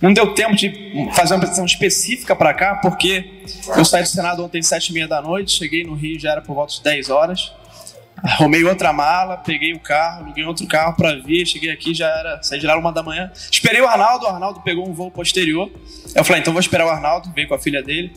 Não 0.00 0.12
deu 0.12 0.34
tempo 0.34 0.54
de 0.54 0.70
fazer 1.14 1.34
uma 1.34 1.38
apresentação 1.38 1.64
específica 1.64 2.34
para 2.34 2.52
cá, 2.54 2.76
porque 2.76 3.42
eu 3.76 3.84
saí 3.84 4.02
do 4.02 4.08
Senado 4.08 4.44
ontem 4.44 4.58
às 4.58 4.66
sete 4.66 4.90
e 4.90 4.92
meia 4.92 5.08
da 5.08 5.20
noite, 5.22 5.52
cheguei 5.52 5.84
no 5.84 5.94
Rio 5.94 6.18
já 6.18 6.32
era 6.32 6.42
por 6.42 6.54
volta 6.54 6.74
de 6.74 6.82
10 6.82 7.10
horas. 7.10 7.52
Arrumei 8.22 8.64
outra 8.64 8.92
mala, 8.92 9.36
peguei 9.36 9.74
o 9.74 9.78
carro, 9.78 10.26
liguei 10.26 10.44
outro 10.44 10.66
carro 10.66 10.96
para 10.96 11.14
vir, 11.16 11.46
cheguei 11.46 11.70
aqui, 11.70 11.92
já 11.92 12.08
era, 12.08 12.42
saí 12.42 12.58
de 12.58 12.66
lá 12.66 12.76
uma 12.76 12.90
da 12.90 13.02
manhã. 13.02 13.30
Esperei 13.50 13.80
o 13.80 13.86
Arnaldo, 13.86 14.24
o 14.24 14.28
Arnaldo 14.28 14.60
pegou 14.60 14.88
um 14.88 14.92
voo 14.92 15.10
posterior. 15.10 15.70
Eu 16.14 16.24
falei, 16.24 16.40
então 16.40 16.52
vou 16.52 16.60
esperar 16.60 16.86
o 16.86 16.88
Arnaldo, 16.88 17.30
veio 17.34 17.46
com 17.46 17.54
a 17.54 17.58
filha 17.58 17.82
dele. 17.82 18.12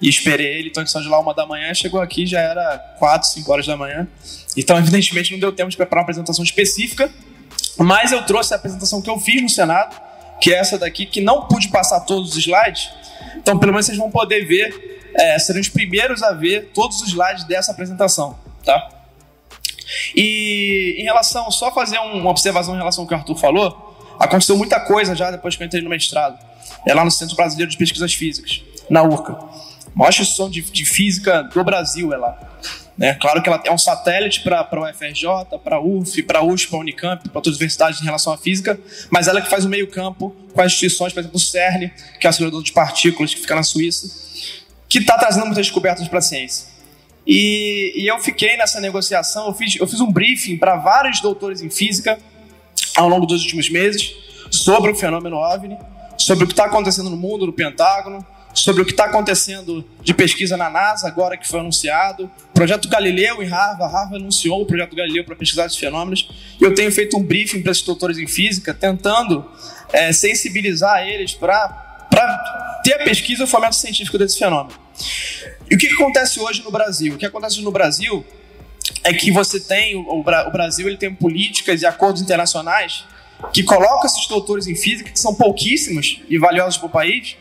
E 0.00 0.08
esperei 0.08 0.58
ele, 0.58 0.68
então 0.68 0.82
de 0.82 1.08
lá 1.08 1.18
uma 1.20 1.32
da 1.32 1.46
manhã, 1.46 1.72
chegou 1.74 2.00
aqui, 2.00 2.26
já 2.26 2.40
era 2.40 2.76
quatro, 2.98 3.28
cinco 3.28 3.52
horas 3.52 3.66
da 3.66 3.76
manhã. 3.76 4.08
Então, 4.56 4.76
evidentemente, 4.76 5.32
não 5.32 5.38
deu 5.38 5.52
tempo 5.52 5.70
de 5.70 5.76
preparar 5.76 6.00
uma 6.00 6.06
apresentação 6.06 6.44
específica, 6.44 7.10
mas 7.78 8.10
eu 8.10 8.22
trouxe 8.22 8.52
a 8.52 8.56
apresentação 8.56 9.00
que 9.00 9.08
eu 9.08 9.18
fiz 9.18 9.40
no 9.40 9.48
Senado, 9.48 9.96
que 10.42 10.52
é 10.52 10.58
essa 10.58 10.76
daqui, 10.76 11.06
que 11.06 11.20
não 11.20 11.42
pude 11.42 11.68
passar 11.68 12.00
todos 12.00 12.32
os 12.32 12.36
slides. 12.38 12.90
Então, 13.36 13.56
pelo 13.56 13.70
menos 13.70 13.86
vocês 13.86 13.96
vão 13.96 14.10
poder 14.10 14.44
ver, 14.44 15.12
é, 15.14 15.38
serão 15.38 15.60
os 15.60 15.68
primeiros 15.68 16.20
a 16.20 16.32
ver 16.32 16.72
todos 16.74 17.00
os 17.00 17.10
slides 17.10 17.44
dessa 17.44 17.70
apresentação, 17.70 18.36
tá? 18.64 18.88
E 20.16 20.96
em 20.98 21.04
relação, 21.04 21.48
só 21.52 21.72
fazer 21.72 21.96
uma 22.00 22.28
observação 22.28 22.74
em 22.74 22.78
relação 22.78 23.04
ao 23.04 23.08
que 23.08 23.14
o 23.14 23.16
Arthur 23.16 23.36
falou, 23.36 23.96
aconteceu 24.18 24.56
muita 24.56 24.80
coisa 24.80 25.14
já 25.14 25.30
depois 25.30 25.54
que 25.54 25.62
eu 25.62 25.66
entrei 25.66 25.80
no 25.80 25.88
mestrado. 25.88 26.36
É 26.84 26.92
lá 26.92 27.04
no 27.04 27.10
Centro 27.12 27.36
Brasileiro 27.36 27.70
de 27.70 27.76
Pesquisas 27.76 28.12
Físicas, 28.12 28.64
na 28.90 29.04
URCA. 29.04 29.38
Maior 29.94 30.10
instituição 30.10 30.50
de, 30.50 30.60
de 30.62 30.84
física 30.84 31.44
do 31.44 31.62
Brasil 31.62 32.12
é 32.12 32.16
lá. 32.16 32.36
Né? 32.96 33.14
Claro 33.14 33.42
que 33.42 33.48
ela 33.48 33.60
é 33.64 33.72
um 33.72 33.78
satélite 33.78 34.42
para 34.42 34.68
o 34.72 34.88
UFRJ, 34.88 35.58
para 35.64 35.76
a 35.76 35.80
UF, 35.80 36.22
para 36.22 36.38
a 36.40 36.44
USP, 36.44 36.68
para 36.68 36.78
a 36.78 36.80
Unicamp, 36.80 37.28
para 37.28 37.40
todas 37.40 37.54
as 37.54 37.56
universidades 37.56 38.00
em 38.00 38.04
relação 38.04 38.32
à 38.32 38.38
física, 38.38 38.78
mas 39.10 39.28
ela 39.28 39.40
que 39.40 39.48
faz 39.48 39.64
o 39.64 39.68
meio 39.68 39.86
campo 39.88 40.34
com 40.52 40.60
as 40.60 40.72
instituições, 40.72 41.12
por 41.12 41.20
exemplo, 41.20 41.36
o 41.36 41.40
CERN, 41.40 41.90
que 42.20 42.26
é 42.26 42.28
o 42.28 42.30
acelerador 42.30 42.62
de 42.62 42.72
partículas 42.72 43.34
que 43.34 43.40
fica 43.40 43.54
na 43.54 43.62
Suíça, 43.62 44.10
que 44.88 44.98
está 44.98 45.16
trazendo 45.16 45.46
muitas 45.46 45.66
descobertas 45.66 46.06
para 46.06 46.18
a 46.18 46.22
ciência. 46.22 46.66
E, 47.26 47.92
e, 47.96 48.06
eu 48.06 48.18
fiquei 48.18 48.56
nessa 48.56 48.80
negociação, 48.80 49.46
eu 49.46 49.54
fiz, 49.54 49.76
eu 49.76 49.86
fiz 49.86 50.00
um 50.00 50.10
briefing 50.10 50.56
para 50.56 50.76
vários 50.76 51.20
doutores 51.20 51.62
em 51.62 51.70
física 51.70 52.18
ao 52.96 53.08
longo 53.08 53.26
dos 53.26 53.42
últimos 53.42 53.70
meses 53.70 54.12
sobre 54.50 54.90
o 54.90 54.94
fenômeno 54.94 55.36
OVNI, 55.36 55.78
sobre 56.18 56.44
o 56.44 56.46
que 56.46 56.52
está 56.52 56.66
acontecendo 56.66 57.08
no 57.08 57.16
mundo, 57.16 57.46
no 57.46 57.52
Pentágono, 57.52 58.26
sobre 58.54 58.82
o 58.82 58.84
que 58.84 58.90
está 58.90 59.04
acontecendo 59.04 59.84
de 60.02 60.12
pesquisa 60.12 60.56
na 60.56 60.68
NASA, 60.68 61.06
agora 61.06 61.36
que 61.36 61.48
foi 61.48 61.60
anunciado. 61.60 62.30
Projeto 62.52 62.88
Galileu 62.88 63.42
em 63.42 63.46
Harvard, 63.46 63.92
Harvard 63.92 64.16
anunciou 64.16 64.62
o 64.62 64.66
projeto 64.66 64.94
Galileu 64.94 65.24
para 65.24 65.34
pesquisar 65.34 65.66
esses 65.66 65.78
fenômenos. 65.78 66.28
E 66.60 66.64
eu 66.64 66.74
tenho 66.74 66.92
feito 66.92 67.16
um 67.16 67.22
briefing 67.22 67.62
para 67.62 67.72
esses 67.72 67.82
doutores 67.82 68.18
em 68.18 68.26
física, 68.26 68.74
tentando 68.74 69.44
é, 69.92 70.12
sensibilizar 70.12 71.06
eles 71.06 71.34
para 71.34 72.80
ter 72.84 72.94
a 72.94 73.04
pesquisa 73.04 73.42
e 73.42 73.44
o 73.44 73.46
fomento 73.46 73.76
científico 73.76 74.18
desse 74.18 74.38
fenômeno. 74.38 74.78
E 75.70 75.74
o 75.74 75.78
que, 75.78 75.88
que 75.88 75.94
acontece 75.94 76.38
hoje 76.38 76.62
no 76.62 76.70
Brasil? 76.70 77.14
O 77.14 77.18
que 77.18 77.24
acontece 77.24 77.60
no 77.62 77.70
Brasil 77.70 78.24
é 79.04 79.12
que 79.12 79.30
você 79.30 79.58
tem, 79.58 79.96
o, 79.96 80.20
o 80.20 80.50
Brasil 80.50 80.86
ele 80.88 80.96
tem 80.96 81.14
políticas 81.14 81.82
e 81.82 81.86
acordos 81.86 82.20
internacionais 82.20 83.04
que 83.52 83.62
colocam 83.62 84.04
esses 84.04 84.26
doutores 84.26 84.66
em 84.66 84.76
física, 84.76 85.10
que 85.10 85.18
são 85.18 85.34
pouquíssimos 85.34 86.20
e 86.28 86.38
valiosos 86.38 86.76
para 86.76 86.86
o 86.86 86.90
país, 86.90 87.36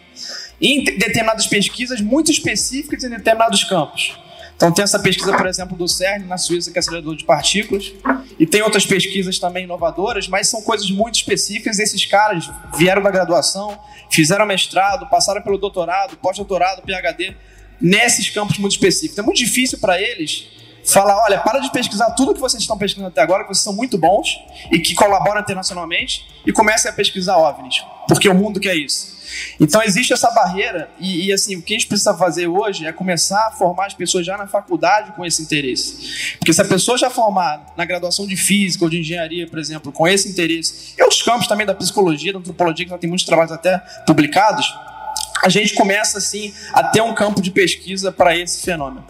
em 0.61 0.83
determinadas 0.83 1.47
pesquisas 1.47 1.99
muito 1.99 2.31
específicas 2.31 3.03
em 3.03 3.09
determinados 3.09 3.63
campos. 3.63 4.15
Então 4.55 4.71
tem 4.71 4.83
essa 4.83 4.99
pesquisa, 4.99 5.35
por 5.35 5.47
exemplo, 5.47 5.75
do 5.75 5.87
CERN 5.87 6.27
na 6.27 6.37
Suíça, 6.37 6.69
que 6.69 6.77
é 6.77 6.81
acelerador 6.81 7.15
de 7.15 7.23
partículas, 7.23 7.91
e 8.39 8.45
tem 8.45 8.61
outras 8.61 8.85
pesquisas 8.85 9.39
também 9.39 9.63
inovadoras, 9.63 10.27
mas 10.27 10.49
são 10.49 10.61
coisas 10.61 10.91
muito 10.91 11.15
específicas. 11.15 11.79
Esses 11.79 12.05
caras 12.05 12.47
vieram 12.77 13.01
da 13.01 13.09
graduação, 13.09 13.75
fizeram 14.11 14.45
mestrado, 14.45 15.09
passaram 15.09 15.41
pelo 15.41 15.57
doutorado, 15.57 16.15
pós-doutorado, 16.17 16.83
PhD, 16.83 17.35
nesses 17.81 18.29
campos 18.29 18.59
muito 18.59 18.73
específicos. 18.73 19.17
É 19.17 19.23
muito 19.23 19.37
difícil 19.37 19.79
para 19.79 19.99
eles 19.99 20.47
falar, 20.85 21.23
olha, 21.23 21.39
para 21.39 21.59
de 21.59 21.71
pesquisar 21.71 22.11
tudo 22.11 22.33
que 22.33 22.39
vocês 22.39 22.61
estão 22.61 22.77
pesquisando 22.77 23.07
até 23.07 23.21
agora, 23.21 23.43
que 23.43 23.49
vocês 23.49 23.63
são 23.63 23.73
muito 23.73 23.97
bons 23.97 24.39
e 24.71 24.79
que 24.79 24.93
colaboram 24.93 25.41
internacionalmente, 25.41 26.25
e 26.45 26.51
comecem 26.51 26.89
a 26.89 26.93
pesquisar 26.93 27.37
OVNIs, 27.37 27.83
porque 28.07 28.27
o 28.27 28.33
mundo 28.33 28.59
quer 28.59 28.75
isso. 28.75 29.21
Então 29.59 29.81
existe 29.81 30.11
essa 30.11 30.29
barreira 30.31 30.89
e, 30.99 31.27
e, 31.27 31.33
assim 31.33 31.55
o 31.55 31.61
que 31.61 31.73
a 31.73 31.77
gente 31.77 31.87
precisa 31.87 32.13
fazer 32.13 32.47
hoje 32.47 32.85
é 32.85 32.91
começar 32.91 33.47
a 33.47 33.51
formar 33.51 33.85
as 33.85 33.93
pessoas 33.93 34.25
já 34.25 34.37
na 34.37 34.47
faculdade 34.47 35.13
com 35.13 35.25
esse 35.25 35.41
interesse, 35.41 36.35
porque 36.37 36.51
se 36.51 36.61
a 36.61 36.65
pessoa 36.65 36.97
já 36.97 37.09
formar 37.09 37.73
na 37.77 37.85
graduação 37.85 38.27
de 38.27 38.35
física 38.35 38.83
ou 38.83 38.89
de 38.89 38.99
engenharia, 38.99 39.47
por 39.47 39.59
exemplo, 39.59 39.91
com 39.91 40.07
esse 40.07 40.27
interesse 40.27 40.95
e 40.97 41.01
outros 41.01 41.21
campos 41.21 41.47
também 41.47 41.65
da 41.65 41.73
psicologia, 41.73 42.33
da 42.33 42.39
antropologia 42.39 42.85
que 42.85 42.91
já 42.91 42.97
tem 42.97 43.09
muitos 43.09 43.25
trabalhos 43.25 43.51
até 43.51 43.77
publicados, 44.05 44.73
a 45.41 45.49
gente 45.49 45.73
começa 45.73 46.17
assim 46.17 46.53
a 46.73 46.83
ter 46.83 47.01
um 47.01 47.13
campo 47.15 47.41
de 47.41 47.51
pesquisa 47.51 48.11
para 48.11 48.35
esse 48.37 48.61
fenômeno. 48.63 49.05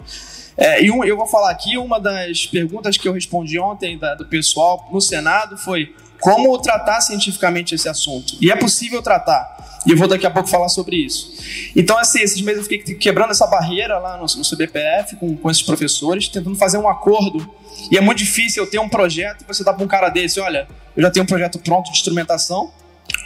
É, 0.56 0.84
e 0.84 0.90
um, 0.90 1.02
eu 1.04 1.16
vou 1.16 1.26
falar 1.26 1.50
aqui, 1.50 1.78
uma 1.78 1.98
das 1.98 2.46
perguntas 2.46 2.96
que 2.96 3.08
eu 3.08 3.12
respondi 3.12 3.58
ontem 3.58 3.98
da, 3.98 4.14
do 4.14 4.26
pessoal 4.26 4.88
no 4.92 5.00
Senado 5.00 5.56
foi 5.56 5.94
como 6.20 6.56
tratar 6.60 7.00
cientificamente 7.00 7.74
esse 7.74 7.88
assunto. 7.88 8.36
E 8.40 8.50
é 8.50 8.56
possível 8.56 9.02
tratar. 9.02 9.80
E 9.84 9.90
eu 9.90 9.96
vou 9.96 10.06
daqui 10.06 10.24
a 10.24 10.30
pouco 10.30 10.48
falar 10.48 10.68
sobre 10.68 10.96
isso. 10.96 11.32
Então, 11.74 11.98
assim, 11.98 12.20
esses 12.20 12.40
meses 12.40 12.58
eu 12.58 12.68
fiquei 12.68 12.94
quebrando 12.94 13.30
essa 13.30 13.46
barreira 13.46 13.98
lá 13.98 14.16
no, 14.16 14.22
no 14.24 14.44
CBPF 14.44 15.16
com, 15.16 15.36
com 15.36 15.50
esses 15.50 15.62
professores, 15.62 16.28
tentando 16.28 16.56
fazer 16.56 16.78
um 16.78 16.88
acordo. 16.88 17.52
E 17.90 17.98
é 17.98 18.00
muito 18.00 18.18
difícil 18.18 18.62
eu 18.62 18.70
ter 18.70 18.78
um 18.78 18.88
projeto 18.88 19.42
e 19.42 19.44
você 19.44 19.64
dar 19.64 19.72
para 19.72 19.84
um 19.84 19.88
cara 19.88 20.08
desse: 20.08 20.38
olha, 20.38 20.68
eu 20.96 21.02
já 21.02 21.10
tenho 21.10 21.24
um 21.24 21.26
projeto 21.26 21.58
pronto 21.58 21.86
de 21.86 21.98
instrumentação. 21.98 22.70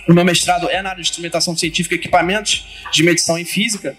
O 0.08 0.14
meu 0.14 0.24
mestrado 0.24 0.70
é 0.70 0.80
na 0.80 0.90
área 0.90 1.02
de 1.02 1.08
instrumentação 1.08 1.54
científica 1.56 1.94
e 1.94 1.98
equipamentos 1.98 2.66
de 2.92 3.02
medição 3.02 3.38
em 3.38 3.44
física. 3.44 3.94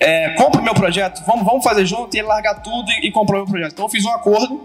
É, 0.00 0.30
compra 0.30 0.62
o 0.62 0.64
meu 0.64 0.72
projeto, 0.72 1.22
vamos, 1.26 1.44
vamos 1.44 1.62
fazer 1.62 1.84
junto 1.84 2.16
e 2.16 2.18
ele 2.18 2.26
largar 2.26 2.54
tudo 2.62 2.90
e, 2.90 3.08
e 3.08 3.12
comprar 3.12 3.36
o 3.36 3.38
meu 3.40 3.46
projeto. 3.46 3.72
Então 3.72 3.84
eu 3.84 3.88
fiz 3.90 4.02
um 4.04 4.10
acordo. 4.10 4.58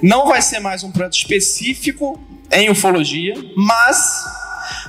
Não 0.00 0.28
vai 0.28 0.40
ser 0.40 0.60
mais 0.60 0.84
um 0.84 0.92
projeto 0.92 1.14
específico 1.14 2.18
em 2.52 2.70
ufologia, 2.70 3.34
mas 3.56 4.24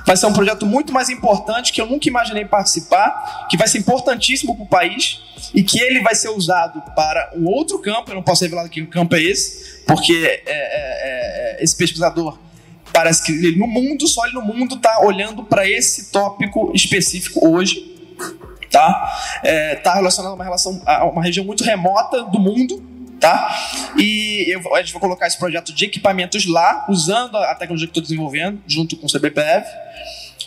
vai 0.06 0.16
ser 0.16 0.26
um 0.26 0.32
projeto 0.32 0.64
muito 0.64 0.92
mais 0.92 1.08
importante 1.08 1.72
que 1.72 1.80
eu 1.80 1.86
nunca 1.86 2.08
imaginei 2.08 2.44
participar, 2.44 3.48
que 3.50 3.56
vai 3.56 3.66
ser 3.66 3.78
importantíssimo 3.78 4.54
para 4.54 4.64
o 4.64 4.68
país 4.68 5.20
e 5.52 5.62
que 5.62 5.80
ele 5.80 6.00
vai 6.00 6.14
ser 6.14 6.28
usado 6.28 6.80
para 6.94 7.32
um 7.34 7.46
outro 7.46 7.78
campo. 7.80 8.12
Eu 8.12 8.14
não 8.14 8.22
posso 8.22 8.44
revelar 8.44 8.68
que 8.68 8.86
campo 8.86 9.16
é 9.16 9.22
esse, 9.22 9.82
porque 9.86 10.12
é, 10.12 10.52
é, 10.52 11.56
é, 11.58 11.64
esse 11.64 11.76
pesquisador 11.76 12.38
parece 12.92 13.24
que 13.24 13.32
ele, 13.32 13.58
no 13.58 13.66
mundo, 13.66 14.06
só 14.06 14.24
ele 14.24 14.34
no 14.34 14.42
mundo 14.42 14.76
está 14.76 15.00
olhando 15.00 15.42
para 15.44 15.68
esse 15.68 16.12
tópico 16.12 16.70
específico 16.74 17.48
hoje. 17.48 17.90
Tá? 18.70 19.40
É, 19.42 19.74
tá 19.76 19.94
relacionado 19.94 20.32
a 20.32 20.34
uma 20.34 20.44
relação 20.44 20.80
a 20.86 21.04
uma 21.04 21.22
região 21.22 21.44
muito 21.44 21.64
remota 21.64 22.22
do 22.22 22.38
mundo, 22.38 22.80
tá? 23.18 23.92
E 23.98 24.46
eu, 24.48 24.74
a 24.74 24.80
gente 24.80 24.92
vai 24.92 25.00
colocar 25.00 25.26
esse 25.26 25.38
projeto 25.38 25.74
de 25.74 25.84
equipamentos 25.84 26.46
lá, 26.46 26.86
usando 26.88 27.36
a 27.36 27.54
tecnologia 27.54 27.88
que 27.88 27.90
estou 27.90 28.02
desenvolvendo, 28.02 28.60
junto 28.66 28.96
com 28.96 29.06
o 29.06 29.10
CBPF. 29.10 29.66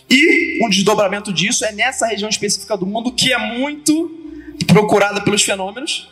E 0.09 0.65
um 0.65 0.69
desdobramento 0.69 1.33
disso 1.33 1.65
é 1.65 1.72
nessa 1.72 2.07
região 2.07 2.29
específica 2.29 2.77
do 2.77 2.85
mundo 2.85 3.11
que 3.11 3.33
é 3.33 3.38
muito 3.38 4.19
procurada 4.67 5.22
pelos 5.22 5.43
fenômenos, 5.43 6.09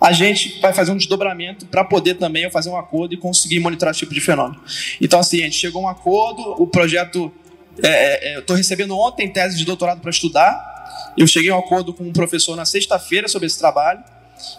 a 0.00 0.12
gente 0.12 0.58
vai 0.60 0.72
fazer 0.72 0.92
um 0.92 0.96
desdobramento 0.96 1.66
para 1.66 1.84
poder 1.84 2.14
também 2.14 2.50
fazer 2.50 2.70
um 2.70 2.76
acordo 2.76 3.12
e 3.12 3.18
conseguir 3.18 3.60
monitorar 3.60 3.90
esse 3.90 4.00
tipo 4.00 4.14
de 4.14 4.20
fenômeno. 4.20 4.60
Então, 5.00 5.20
assim, 5.20 5.40
a 5.40 5.44
gente 5.44 5.56
chegou 5.56 5.82
a 5.82 5.84
um 5.84 5.88
acordo, 5.88 6.54
o 6.60 6.66
projeto. 6.66 7.30
É, 7.82 7.88
é, 7.88 8.32
é 8.32 8.36
eu 8.36 8.40
estou 8.40 8.56
recebendo 8.56 8.96
ontem 8.96 9.28
tese 9.28 9.58
de 9.58 9.64
doutorado 9.64 10.00
para 10.00 10.10
estudar. 10.10 10.69
Eu 11.16 11.26
cheguei 11.26 11.50
a 11.50 11.56
um 11.56 11.60
acordo 11.60 11.92
com 11.92 12.04
um 12.04 12.12
professor 12.12 12.56
na 12.56 12.64
sexta-feira 12.64 13.28
sobre 13.28 13.46
esse 13.46 13.58
trabalho. 13.58 14.02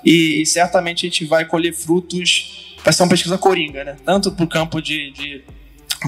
E, 0.03 0.42
e, 0.42 0.46
certamente 0.46 1.06
a 1.06 1.10
gente 1.10 1.26
vai 1.26 1.46
colher 1.46 1.74
frutos. 1.74 2.76
Vai 2.84 2.94
ser 2.94 3.03
uma 3.03 3.10
pesquisa 3.10 3.38
coringa, 3.38 3.84
né? 3.84 3.98
Tanto 4.06 4.32
para 4.32 4.46
o 4.46 4.48
campo 4.48 4.82
de, 4.82 5.12
de 5.12 5.44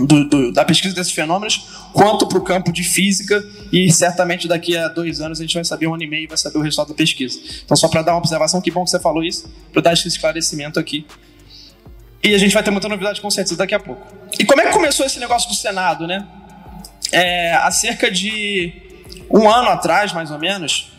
do, 0.02 0.28
do, 0.28 0.52
da 0.52 0.66
pesquisa 0.66 0.96
desses 0.96 1.14
fenômenos, 1.14 1.68
quanto 1.94 2.28
para 2.28 2.38
o 2.38 2.42
campo 2.42 2.72
de 2.72 2.84
física, 2.84 3.44
e 3.72 3.92
certamente 3.92 4.48
daqui 4.48 4.76
a 4.76 4.88
dois 4.88 5.22
anos 5.22 5.40
a 5.40 5.44
gente 5.44 5.54
vai 5.54 5.64
saber, 5.64 5.88
um 5.88 5.94
ano 5.94 6.04
e 6.04 6.08
meio, 6.08 6.28
vai 6.28 6.38
saber 6.38 6.58
o 6.58 6.62
resultado 6.62 6.90
da 6.90 6.96
pesquisa. 6.96 7.40
Então, 7.64 7.78
só 7.78 7.88
para 7.88 8.02
dar 8.02 8.14
uma 8.14 8.18
observação, 8.18 8.60
que 8.60 8.72
bom 8.72 8.84
que 8.84 8.90
você 8.90 9.00
falou 9.00 9.24
isso, 9.24 9.52
para 9.72 9.84
dar 9.84 9.94
esse 9.94 10.08
esclarecimento 10.08 10.80
aqui. 10.80 11.06
E 12.24 12.34
a 12.34 12.38
gente 12.38 12.54
vai 12.54 12.64
ter 12.64 12.72
muita 12.72 12.88
novidade 12.88 13.22
com 13.22 13.30
certeza 13.30 13.58
daqui 13.58 13.76
a 13.76 13.80
pouco. 13.80 14.02
E 14.40 14.46
como 14.46 14.62
é 14.62 14.68
que 14.68 14.72
começou 14.72 15.06
esse 15.06 15.20
negócio 15.20 15.48
do 15.50 15.56
Senado, 15.56 16.08
né? 16.08 16.26
É, 17.12 17.54
há 17.54 17.70
cerca 17.70 18.10
de 18.10 18.74
um 19.30 19.50
ano 19.50 19.70
atrás, 19.70 20.14
mais 20.14 20.32
ou 20.32 20.40
menos, 20.40 20.92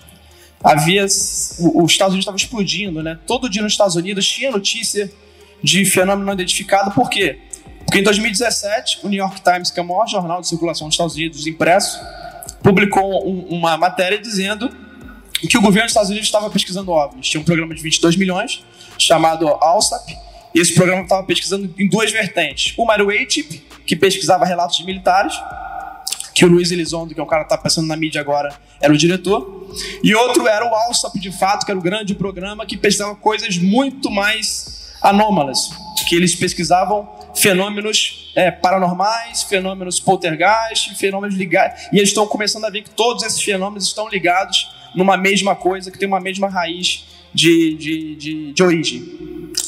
havia 0.63 1.05
os 1.05 1.91
Estados 1.91 2.15
Unidos 2.15 2.19
estava 2.21 2.37
explodindo, 2.37 3.03
né? 3.03 3.19
Todo 3.27 3.49
dia 3.49 3.63
nos 3.63 3.73
Estados 3.73 3.97
Unidos 3.97 4.27
tinha 4.27 4.51
notícia 4.51 5.13
de 5.63 5.85
fenômeno 5.85 6.27
não 6.27 6.33
identificado, 6.33 6.91
por 6.91 7.09
quê? 7.09 7.39
Porque 7.85 7.99
em 7.99 8.03
2017, 8.03 9.01
o 9.03 9.09
New 9.09 9.19
York 9.19 9.41
Times, 9.43 9.71
que 9.71 9.79
é 9.79 9.83
o 9.83 9.87
maior 9.87 10.07
jornal 10.07 10.41
de 10.41 10.49
circulação 10.49 10.89
dos 10.89 10.95
Estados 10.95 11.15
Unidos 11.15 11.47
impresso, 11.47 11.99
publicou 12.63 13.29
um, 13.29 13.59
uma 13.59 13.77
matéria 13.77 14.19
dizendo 14.19 14.71
que 15.49 15.59
o 15.59 15.61
governo 15.61 15.85
dos 15.85 15.91
Estados 15.91 16.11
Unidos 16.11 16.27
estava 16.27 16.49
pesquisando 16.49 16.91
OVNIs. 16.91 17.29
Tinha 17.29 17.41
um 17.41 17.45
programa 17.45 17.75
de 17.75 17.83
22 17.83 18.17
milhões 18.17 18.65
chamado 18.99 19.47
ALSAP, 19.49 20.17
e 20.55 20.61
esse 20.61 20.75
programa 20.75 21.03
estava 21.03 21.23
pesquisando 21.25 21.73
em 21.79 21.89
duas 21.89 22.11
vertentes. 22.11 22.75
Uma 22.79 22.95
era 22.95 23.05
o 23.05 23.11
ATIP, 23.11 23.63
que 23.85 23.97
pesquisava 23.97 24.45
relatos 24.45 24.79
de 24.79 24.85
militares, 24.85 25.35
que 26.35 26.45
o 26.45 26.49
Luiz 26.49 26.71
Elizondo, 26.71 27.15
que 27.15 27.21
é 27.21 27.23
o 27.23 27.27
cara 27.27 27.45
que 27.45 27.53
está 27.53 27.63
passando 27.63 27.87
na 27.87 27.97
mídia 27.97 28.21
agora, 28.21 28.53
era 28.81 28.93
o 28.93 28.97
diretor. 28.97 29.69
E 30.03 30.15
outro 30.15 30.49
era 30.49 30.69
o 30.69 30.75
ALSAP, 30.75 31.19
de 31.21 31.31
fato, 31.31 31.65
que 31.65 31.71
era 31.71 31.79
o 31.79 31.83
grande 31.83 32.15
programa 32.15 32.67
que 32.67 32.77
pesquisava 32.77 33.15
coisas 33.15 33.57
muito 33.57 34.11
mais 34.11 34.93
anômalas, 35.01 35.71
que 36.09 36.17
eles 36.17 36.35
pesquisavam 36.35 37.09
fenômenos 37.35 38.33
é, 38.35 38.51
paranormais, 38.51 39.43
fenômenos 39.45 40.01
poltergeist, 40.01 40.95
fenômenos 40.97 41.37
ligados. 41.37 41.83
E 41.93 41.99
eles 41.99 42.09
estão 42.09 42.27
começando 42.27 42.65
a 42.65 42.71
ver 42.71 42.83
que 42.83 42.91
todos 42.91 43.23
esses 43.23 43.41
fenômenos 43.41 43.87
estão 43.87 44.09
ligados 44.09 44.69
numa 44.95 45.17
mesma 45.17 45.55
coisa, 45.55 45.91
que 45.91 45.99
tem 45.99 46.09
uma 46.09 46.21
mesma 46.21 46.49
raiz 46.49 47.05
de, 47.35 47.75
de, 47.75 48.17
de, 48.17 48.53
de 48.53 48.63
origem. 48.63 49.25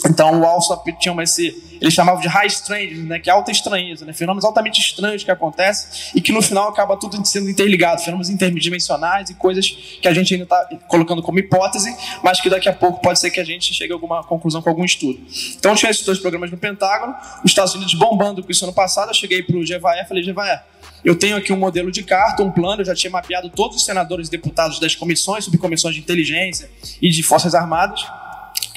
Então 0.09 0.41
o 0.41 0.45
Alsop 0.45 0.91
tinha 0.99 1.23
esse, 1.23 1.79
eles 1.81 1.93
chamavam 1.93 2.21
de 2.21 2.29
high 2.29 2.47
strange, 2.47 2.97
né, 2.97 3.19
que 3.19 3.29
é 3.29 3.33
alta 3.33 3.51
estranheza, 3.51 4.05
né, 4.05 4.13
fenômenos 4.13 4.45
altamente 4.45 4.81
estranhos 4.81 5.25
que 5.25 5.31
acontecem 5.31 6.13
e 6.15 6.21
que 6.21 6.33
no 6.33 6.43
final 6.43 6.69
acaba 6.69 6.97
tudo 6.97 7.25
sendo 7.27 7.51
interligado, 7.51 8.01
fenômenos 8.03 8.31
interdimensionais 8.31 9.31
e 9.31 9.35
coisas 9.35 9.69
que 10.01 10.07
a 10.07 10.13
gente 10.13 10.35
ainda 10.35 10.45
está 10.45 10.69
colocando 10.87 11.23
como 11.23 11.39
hipótese, 11.39 11.95
mas 12.23 12.41
que 12.41 12.49
daqui 12.49 12.69
a 12.69 12.73
pouco 12.73 13.01
pode 13.01 13.19
ser 13.19 13.31
que 13.31 13.41
a 13.41 13.45
gente 13.45 13.73
chegue 13.75 13.93
a 13.93 13.97
alguma 13.97 14.23
conclusão 14.23 14.63
com 14.63 14.69
algum 14.69 14.85
estudo. 14.85 15.21
Então 15.59 15.75
tinha 15.75 15.91
esses 15.91 16.05
dois 16.05 16.19
programas 16.19 16.51
no 16.51 16.57
Pentágono, 16.57 17.15
os 17.45 17.51
Estados 17.51 17.75
Unidos 17.75 17.95
bombando 17.95 18.43
com 18.43 18.51
isso 18.51 18.65
ano 18.65 18.75
passado, 18.75 19.11
eu 19.11 19.15
cheguei 19.15 19.43
para 19.43 19.57
o 19.57 19.61
GVAE 19.61 20.03
e 20.03 20.05
falei, 20.05 20.23
GVAE, 20.25 20.61
eu 21.05 21.15
tenho 21.15 21.37
aqui 21.37 21.53
um 21.53 21.57
modelo 21.57 21.91
de 21.91 22.03
carta, 22.03 22.43
um 22.43 22.51
plano, 22.51 22.83
eu 22.83 22.87
já 22.87 22.95
tinha 22.95 23.11
mapeado 23.11 23.49
todos 23.49 23.77
os 23.77 23.85
senadores 23.85 24.29
e 24.29 24.31
deputados 24.31 24.81
das 24.81 24.95
comissões, 24.95 25.45
subcomissões 25.45 25.95
de 25.95 26.01
inteligência 26.01 26.71
e 27.01 27.11
de 27.11 27.23
forças 27.23 27.55
armadas, 27.55 28.05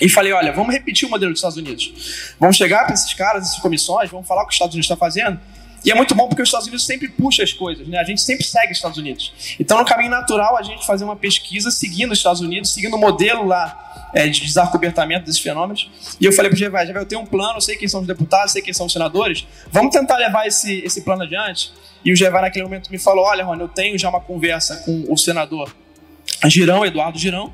e 0.02 0.08
falei, 0.08 0.32
olha, 0.32 0.54
vamos 0.54 0.74
repetir 0.74 1.08
o 1.08 1.12
modelo 1.12 1.32
dos 1.32 1.40
Estados 1.40 1.58
Unidos. 1.58 2.34
Vamos 2.40 2.56
chegar 2.56 2.86
para 2.86 2.94
esses 2.94 3.14
caras, 3.14 3.44
essas 3.44 3.60
comissões, 3.60 4.10
vamos 4.10 4.28
falar 4.28 4.44
o 4.44 4.46
que 4.46 4.52
os 4.52 4.56
Estados 4.56 4.74
Unidos 4.74 4.86
está 4.86 4.96
fazendo. 4.96 5.40
E 5.84 5.92
é 5.92 5.96
muito 5.96 6.14
bom 6.14 6.28
porque 6.28 6.42
os 6.42 6.50
Estados 6.50 6.68
Unidos 6.68 6.86
sempre 6.86 7.08
puxa 7.08 7.44
as 7.44 7.54
coisas, 7.54 7.88
né? 7.88 7.98
A 7.98 8.04
gente 8.04 8.22
sempre 8.22 8.46
segue 8.46 8.72
os 8.72 8.78
Estados 8.78 8.98
Unidos. 8.98 9.56
Então, 9.60 9.78
no 9.78 9.86
caminho 9.86 10.12
natural, 10.12 10.58
a 10.58 10.62
gente 10.62 10.86
fazer 10.86 11.06
uma 11.06 11.16
pesquisa 11.16 11.72
seguindo 11.72 12.12
os 12.12 12.20
Estados 12.20 12.42
Unidos, 12.42 12.74
seguindo 12.74 12.96
o 12.96 13.00
modelo 13.00 13.46
lá 13.46 14.10
é, 14.14 14.28
de 14.28 14.42
desarcobertamento 14.42 15.26
desses 15.26 15.40
fenômenos. 15.40 15.90
E 16.20 16.26
eu 16.26 16.34
falei 16.34 16.52
para 16.52 16.58
o 16.58 16.70
GVA, 16.70 17.00
eu 17.00 17.06
tenho 17.06 17.22
um 17.22 17.26
plano, 17.26 17.58
eu 17.58 17.62
sei 17.62 17.78
quem 17.78 17.88
são 17.88 18.02
os 18.02 18.08
deputados, 18.08 18.52
sei 18.52 18.62
quem 18.62 18.74
são 18.74 18.88
os 18.88 18.94
senadores, 18.94 19.48
vamos 19.72 19.94
tentar 19.94 20.18
levar 20.18 20.46
esse, 20.48 20.80
esse 20.80 21.02
plano 21.02 21.24
adiante. 21.24 21.72
E 22.04 22.14
o 22.14 22.16
GVA 22.16 22.42
naquele 22.42 22.64
momento 22.64 22.90
me 22.90 22.98
falou, 22.98 23.26
olha, 23.26 23.44
Rony, 23.44 23.62
eu 23.62 23.68
tenho 23.68 23.98
já 23.98 24.10
uma 24.10 24.22
conversa 24.22 24.78
com 24.78 25.06
o 25.10 25.18
senador 25.18 25.76
Girão, 26.48 26.86
Eduardo 26.86 27.20
Girão, 27.20 27.54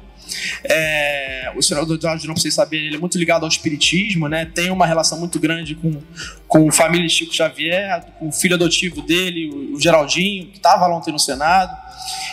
é, 0.63 1.51
o 1.55 1.61
senador 1.61 1.95
Eduardo, 1.95 2.25
não 2.27 2.35
vocês 2.35 2.53
saberem, 2.53 2.87
ele 2.87 2.95
é 2.95 2.99
muito 2.99 3.17
ligado 3.17 3.43
ao 3.43 3.49
espiritismo, 3.49 4.27
né? 4.27 4.45
Tem 4.45 4.71
uma 4.71 4.85
relação 4.85 5.19
muito 5.19 5.39
grande 5.39 5.75
com, 5.75 6.01
com 6.47 6.69
a 6.69 6.71
família 6.71 7.07
Chico 7.07 7.33
Xavier, 7.33 8.05
com 8.19 8.29
o 8.29 8.31
filho 8.31 8.55
adotivo 8.55 9.01
dele, 9.01 9.49
o, 9.73 9.79
Geraldinho, 9.79 10.47
que 10.47 10.57
estava 10.57 10.87
ontem 10.87 11.11
no 11.11 11.19
Senado. 11.19 11.75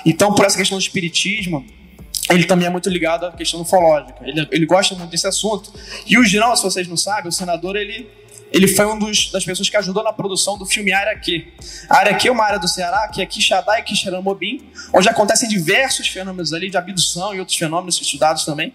Então, 0.04 0.34
por 0.34 0.46
essa 0.46 0.56
questão 0.56 0.78
do 0.78 0.82
espiritismo, 0.82 1.64
ele 2.30 2.44
também 2.44 2.66
é 2.66 2.70
muito 2.70 2.88
ligado 2.88 3.26
à 3.26 3.32
questão 3.32 3.60
ufológica. 3.60 4.18
Ele, 4.22 4.46
ele 4.50 4.66
gosta 4.66 4.94
muito 4.94 5.10
desse 5.10 5.26
assunto. 5.26 5.72
E 6.06 6.18
o 6.18 6.24
Girão, 6.24 6.54
se 6.56 6.62
vocês 6.62 6.88
não 6.88 6.96
sabem, 6.96 7.28
o 7.28 7.32
senador, 7.32 7.76
ele 7.76 8.08
ele 8.52 8.68
foi 8.68 8.84
uma 8.84 8.98
das 9.32 9.44
pessoas 9.44 9.68
que 9.70 9.76
ajudou 9.76 10.04
na 10.04 10.12
produção 10.12 10.58
do 10.58 10.66
filme 10.66 10.92
Área 10.92 11.18
Q. 11.18 11.52
A 11.88 11.98
Área 11.98 12.14
Q 12.14 12.28
é 12.28 12.30
uma 12.32 12.44
área 12.44 12.58
do 12.58 12.68
Ceará 12.68 13.08
que 13.08 13.22
é 13.22 13.26
Quixadá 13.26 13.78
e 13.78 13.82
Quixeramobim, 13.82 14.70
onde 14.92 15.08
acontecem 15.08 15.48
diversos 15.48 16.06
fenômenos 16.08 16.52
ali 16.52 16.68
de 16.68 16.76
abdução 16.76 17.34
e 17.34 17.40
outros 17.40 17.56
fenômenos 17.56 18.00
estudados 18.00 18.44
também. 18.44 18.74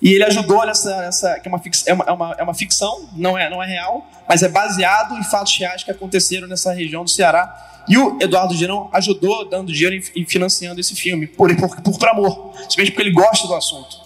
E 0.00 0.12
ele 0.12 0.24
ajudou 0.24 0.64
nessa, 0.64 0.96
nessa 1.00 1.40
que 1.40 1.48
é 1.48 1.52
é, 1.86 1.94
uma, 1.94 2.04
é, 2.04 2.12
uma, 2.12 2.36
é 2.38 2.42
uma 2.42 2.54
ficção, 2.54 3.08
não 3.16 3.36
é, 3.36 3.50
não 3.50 3.62
é 3.62 3.66
real, 3.66 4.06
mas 4.28 4.42
é 4.42 4.48
baseado 4.48 5.16
em 5.16 5.24
fatos 5.24 5.56
reais 5.58 5.82
que 5.82 5.90
aconteceram 5.90 6.46
nessa 6.46 6.72
região 6.72 7.02
do 7.02 7.10
Ceará. 7.10 7.84
E 7.88 7.96
o 7.96 8.18
Eduardo 8.20 8.54
Girão 8.54 8.90
ajudou 8.92 9.48
dando 9.48 9.72
dinheiro 9.72 10.04
e 10.14 10.24
financiando 10.26 10.78
esse 10.78 10.94
filme, 10.94 11.26
por, 11.26 11.54
por, 11.56 11.80
por, 11.80 11.98
por 11.98 12.08
amor, 12.08 12.52
simplesmente 12.54 12.90
porque 12.90 13.02
ele 13.02 13.12
gosta 13.12 13.48
do 13.48 13.54
assunto. 13.54 13.96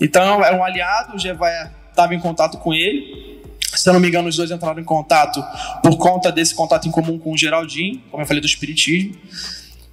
Então, 0.00 0.44
era 0.44 0.56
um 0.56 0.64
aliado, 0.64 1.14
o 1.14 1.18
Gevaia 1.18 1.72
estava 1.88 2.14
em 2.14 2.20
contato 2.20 2.58
com 2.58 2.74
ele, 2.74 3.37
se 3.74 3.88
eu 3.88 3.92
não 3.92 4.00
me 4.00 4.08
engano, 4.08 4.28
os 4.28 4.36
dois 4.36 4.50
entraram 4.50 4.80
em 4.80 4.84
contato 4.84 5.44
por 5.82 5.96
conta 5.96 6.32
desse 6.32 6.54
contato 6.54 6.88
em 6.88 6.90
comum 6.90 7.18
com 7.18 7.32
o 7.32 7.36
Geraldinho, 7.36 8.00
como 8.10 8.22
eu 8.22 8.26
falei 8.26 8.40
do 8.40 8.46
espiritismo. 8.46 9.14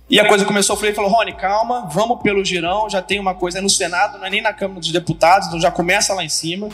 E 0.08 0.19
a 0.19 0.27
coisa 0.27 0.45
começou, 0.45 0.75
eu 0.75 0.79
falei, 0.79 0.93
falou, 0.93 1.09
Rony, 1.09 1.33
calma, 1.33 1.90
vamos 1.91 2.22
pelo 2.22 2.45
girão, 2.45 2.88
já 2.88 3.01
tem 3.01 3.19
uma 3.19 3.33
coisa 3.33 3.59
no 3.59 3.69
Senado, 3.69 4.19
não 4.19 4.25
é 4.25 4.29
nem 4.29 4.41
na 4.41 4.53
Câmara 4.53 4.79
dos 4.79 4.91
Deputados, 4.91 5.47
então 5.47 5.59
já 5.59 5.72
começa 5.72 6.13
lá 6.13 6.24
em 6.24 6.29
cima, 6.29 6.69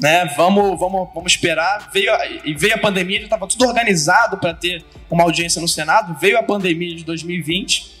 né? 0.00 0.24
Vamos, 0.36 0.78
vamos, 0.78 1.08
vamos 1.14 1.32
esperar. 1.32 1.90
Veio 1.92 2.12
a, 2.12 2.26
e 2.26 2.52
veio 2.52 2.74
a 2.74 2.78
pandemia, 2.78 3.18
já 3.18 3.24
estava 3.24 3.46
tudo 3.46 3.64
organizado 3.64 4.38
para 4.38 4.52
ter 4.52 4.84
uma 5.08 5.22
audiência 5.22 5.60
no 5.60 5.68
Senado. 5.68 6.18
Veio 6.20 6.36
a 6.36 6.42
pandemia 6.42 6.96
de 6.96 7.04
2020. 7.04 7.94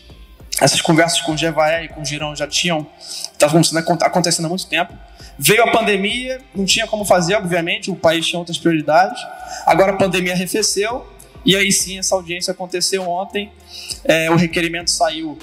Essas 0.60 0.80
conversas 0.80 1.20
com 1.20 1.32
o 1.32 1.36
Gevaé 1.36 1.84
e 1.84 1.88
com 1.88 2.02
o 2.02 2.04
Girão 2.04 2.34
já 2.34 2.46
tinham 2.46 2.86
estavam 3.32 3.60
acontecendo 4.02 4.46
há 4.46 4.48
muito 4.48 4.66
tempo. 4.66 4.92
Veio 5.38 5.64
a 5.64 5.70
pandemia, 5.70 6.40
não 6.54 6.64
tinha 6.64 6.86
como 6.86 7.04
fazer, 7.04 7.34
obviamente, 7.34 7.90
o 7.90 7.96
país 7.96 8.26
tinha 8.26 8.38
outras 8.38 8.58
prioridades. 8.58 9.20
Agora 9.66 9.92
a 9.92 9.96
pandemia 9.96 10.32
arrefeceu, 10.32 11.06
e 11.44 11.56
aí 11.56 11.72
sim 11.72 11.98
essa 11.98 12.14
audiência 12.14 12.52
aconteceu 12.52 13.02
ontem. 13.02 13.50
É, 14.04 14.30
o 14.30 14.36
requerimento 14.36 14.90
saiu, 14.90 15.38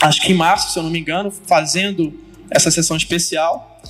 acho 0.00 0.22
que 0.22 0.32
em 0.32 0.34
março, 0.34 0.72
se 0.72 0.78
eu 0.78 0.82
não 0.82 0.90
me 0.90 0.98
engano, 0.98 1.30
fazendo 1.30 2.18
essa 2.50 2.70
sessão 2.70 2.96
especial, 2.96 3.80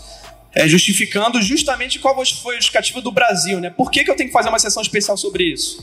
é, 0.52 0.66
justificando 0.66 1.40
justamente 1.40 1.98
qual 1.98 2.14
foi 2.14 2.54
a 2.54 2.56
justificativa 2.56 3.00
do 3.00 3.12
Brasil. 3.12 3.60
Né? 3.60 3.70
Por 3.70 3.90
que, 3.90 4.04
que 4.04 4.10
eu 4.10 4.16
tenho 4.16 4.28
que 4.28 4.32
fazer 4.32 4.48
uma 4.48 4.58
sessão 4.58 4.82
especial 4.82 5.16
sobre 5.16 5.44
isso? 5.44 5.78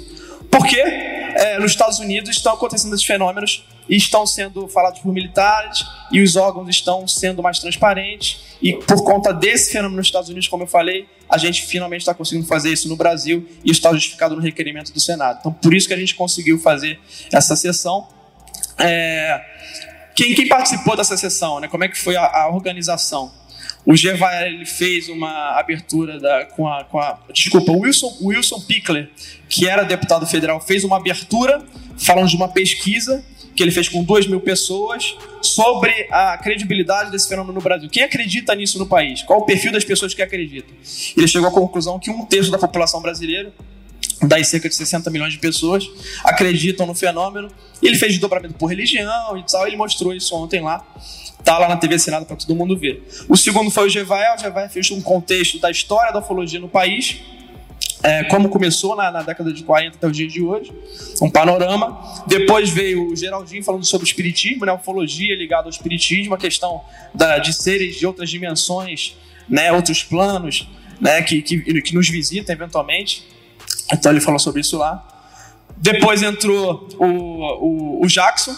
Porque 0.51 0.79
é, 0.79 1.59
nos 1.59 1.71
Estados 1.71 1.99
Unidos 1.99 2.29
estão 2.29 2.53
acontecendo 2.53 2.93
esses 2.93 3.05
fenômenos 3.05 3.63
estão 3.89 4.25
sendo 4.25 4.67
falados 4.67 4.99
por 4.99 5.13
militares 5.13 5.85
e 6.11 6.21
os 6.21 6.35
órgãos 6.35 6.67
estão 6.69 7.07
sendo 7.07 7.43
mais 7.43 7.59
transparentes 7.59 8.57
e 8.61 8.73
por 8.73 9.03
conta 9.03 9.33
desse 9.33 9.71
fenômeno 9.71 9.97
nos 9.97 10.07
Estados 10.07 10.29
Unidos, 10.29 10.47
como 10.47 10.63
eu 10.63 10.67
falei, 10.67 11.07
a 11.29 11.37
gente 11.37 11.65
finalmente 11.65 12.01
está 12.01 12.13
conseguindo 12.13 12.47
fazer 12.47 12.71
isso 12.71 12.87
no 12.87 12.95
Brasil 12.95 13.47
e 13.63 13.71
está 13.71 13.91
justificado 13.93 14.35
no 14.35 14.41
requerimento 14.41 14.91
do 14.91 14.99
Senado. 14.99 15.37
Então, 15.39 15.51
por 15.51 15.73
isso 15.73 15.87
que 15.87 15.93
a 15.93 15.97
gente 15.97 16.15
conseguiu 16.15 16.59
fazer 16.59 16.99
essa 17.31 17.55
sessão. 17.55 18.07
É... 18.77 19.41
Quem, 20.15 20.33
quem, 20.33 20.47
participou 20.47 20.95
dessa 20.95 21.17
sessão? 21.17 21.59
Né? 21.59 21.67
Como 21.67 21.83
é 21.83 21.89
que 21.89 21.97
foi 21.97 22.15
a, 22.15 22.23
a 22.23 22.49
organização? 22.49 23.31
O 23.85 23.95
Gevaer 23.95 24.47
ele 24.47 24.65
fez 24.65 25.09
uma 25.09 25.59
abertura 25.59 26.19
da, 26.19 26.45
com, 26.45 26.67
a, 26.67 26.83
com 26.85 26.97
a. 26.99 27.19
Desculpa, 27.31 27.71
o 27.71 27.81
Wilson, 27.81 28.17
Wilson 28.21 28.59
Pickler, 28.61 29.11
que 29.47 29.67
era 29.67 29.83
deputado 29.83 30.25
federal, 30.25 30.59
fez 30.59 30.83
uma 30.83 30.97
abertura 30.97 31.63
falando 31.97 32.27
de 32.27 32.35
uma 32.35 32.47
pesquisa 32.47 33.23
que 33.55 33.63
ele 33.63 33.71
fez 33.71 33.87
com 33.87 34.03
duas 34.03 34.27
mil 34.27 34.39
pessoas 34.39 35.15
sobre 35.41 36.07
a 36.11 36.37
credibilidade 36.37 37.09
desse 37.09 37.27
fenômeno 37.27 37.53
no 37.53 37.61
Brasil. 37.61 37.89
Quem 37.89 38.03
acredita 38.03 38.53
nisso 38.53 38.77
no 38.77 38.85
país? 38.85 39.23
Qual 39.23 39.39
o 39.39 39.45
perfil 39.45 39.71
das 39.71 39.83
pessoas 39.83 40.13
que 40.13 40.21
acreditam? 40.21 40.75
Ele 41.15 41.27
chegou 41.27 41.47
à 41.47 41.51
conclusão 41.51 41.97
que 41.97 42.09
um 42.09 42.25
terço 42.25 42.51
da 42.51 42.57
população 42.57 43.01
brasileira, 43.01 43.53
das 44.21 44.47
cerca 44.47 44.67
de 44.67 44.75
60 44.75 45.09
milhões 45.09 45.33
de 45.33 45.39
pessoas, 45.39 45.89
acreditam 46.23 46.85
no 46.85 46.93
fenômeno. 46.93 47.49
Ele 47.81 47.97
fez 47.97 48.11
desdobramento 48.13 48.55
por 48.55 48.67
religião 48.67 49.37
e 49.37 49.43
tal, 49.43 49.67
ele 49.67 49.77
mostrou 49.77 50.13
isso 50.13 50.35
ontem 50.35 50.61
lá. 50.61 50.85
Tá 51.43 51.59
lá 51.59 51.69
na 51.69 51.77
TV 51.77 51.99
Senado 51.99 52.25
para 52.25 52.35
todo 52.35 52.55
mundo 52.55 52.75
ver. 52.75 53.07
O 53.29 53.37
segundo 53.37 53.69
foi 53.69 53.85
o 53.85 53.89
Gevael. 53.89 54.35
O 54.35 54.39
Gevael 54.39 54.69
fez 54.69 54.89
um 54.89 54.99
contexto 54.99 55.59
da 55.59 55.69
história 55.69 56.11
da 56.11 56.19
ufologia 56.19 56.59
no 56.59 56.67
país, 56.67 57.17
é, 58.03 58.23
como 58.25 58.49
começou 58.49 58.95
na, 58.95 59.09
na, 59.09 59.23
década 59.23 59.51
de 59.51 59.63
40 59.63 59.97
até 59.97 60.07
os 60.07 60.15
dias 60.15 60.31
de 60.31 60.41
hoje, 60.41 60.71
um 61.21 61.29
panorama. 61.29 62.23
Depois 62.27 62.69
veio 62.69 63.11
o 63.11 63.15
Geraldinho 63.15 63.63
falando 63.63 63.85
sobre 63.85 64.05
o 64.05 64.07
espiritismo, 64.07 64.65
né, 64.65 64.73
ufologia 64.73 65.35
ligada 65.35 65.63
ao 65.63 65.69
espiritismo, 65.69 66.35
a 66.35 66.37
questão 66.37 66.81
da, 67.13 67.39
de 67.39 67.53
seres 67.53 67.95
de 67.95 68.05
outras 68.05 68.29
dimensões, 68.29 69.15
né, 69.49 69.71
outros 69.71 70.03
planos, 70.03 70.67
né, 70.99 71.21
que, 71.21 71.41
que, 71.41 71.81
que 71.81 71.95
nos 71.95 72.09
visitam 72.09 72.53
eventualmente. 72.53 73.25
Então 73.91 74.11
ele 74.11 74.21
falou 74.21 74.39
sobre 74.39 74.61
isso 74.61 74.77
lá. 74.77 75.05
Depois 75.77 76.21
entrou 76.21 76.87
o, 76.97 77.05
o, 77.05 78.05
o 78.05 78.07
Jackson, 78.07 78.55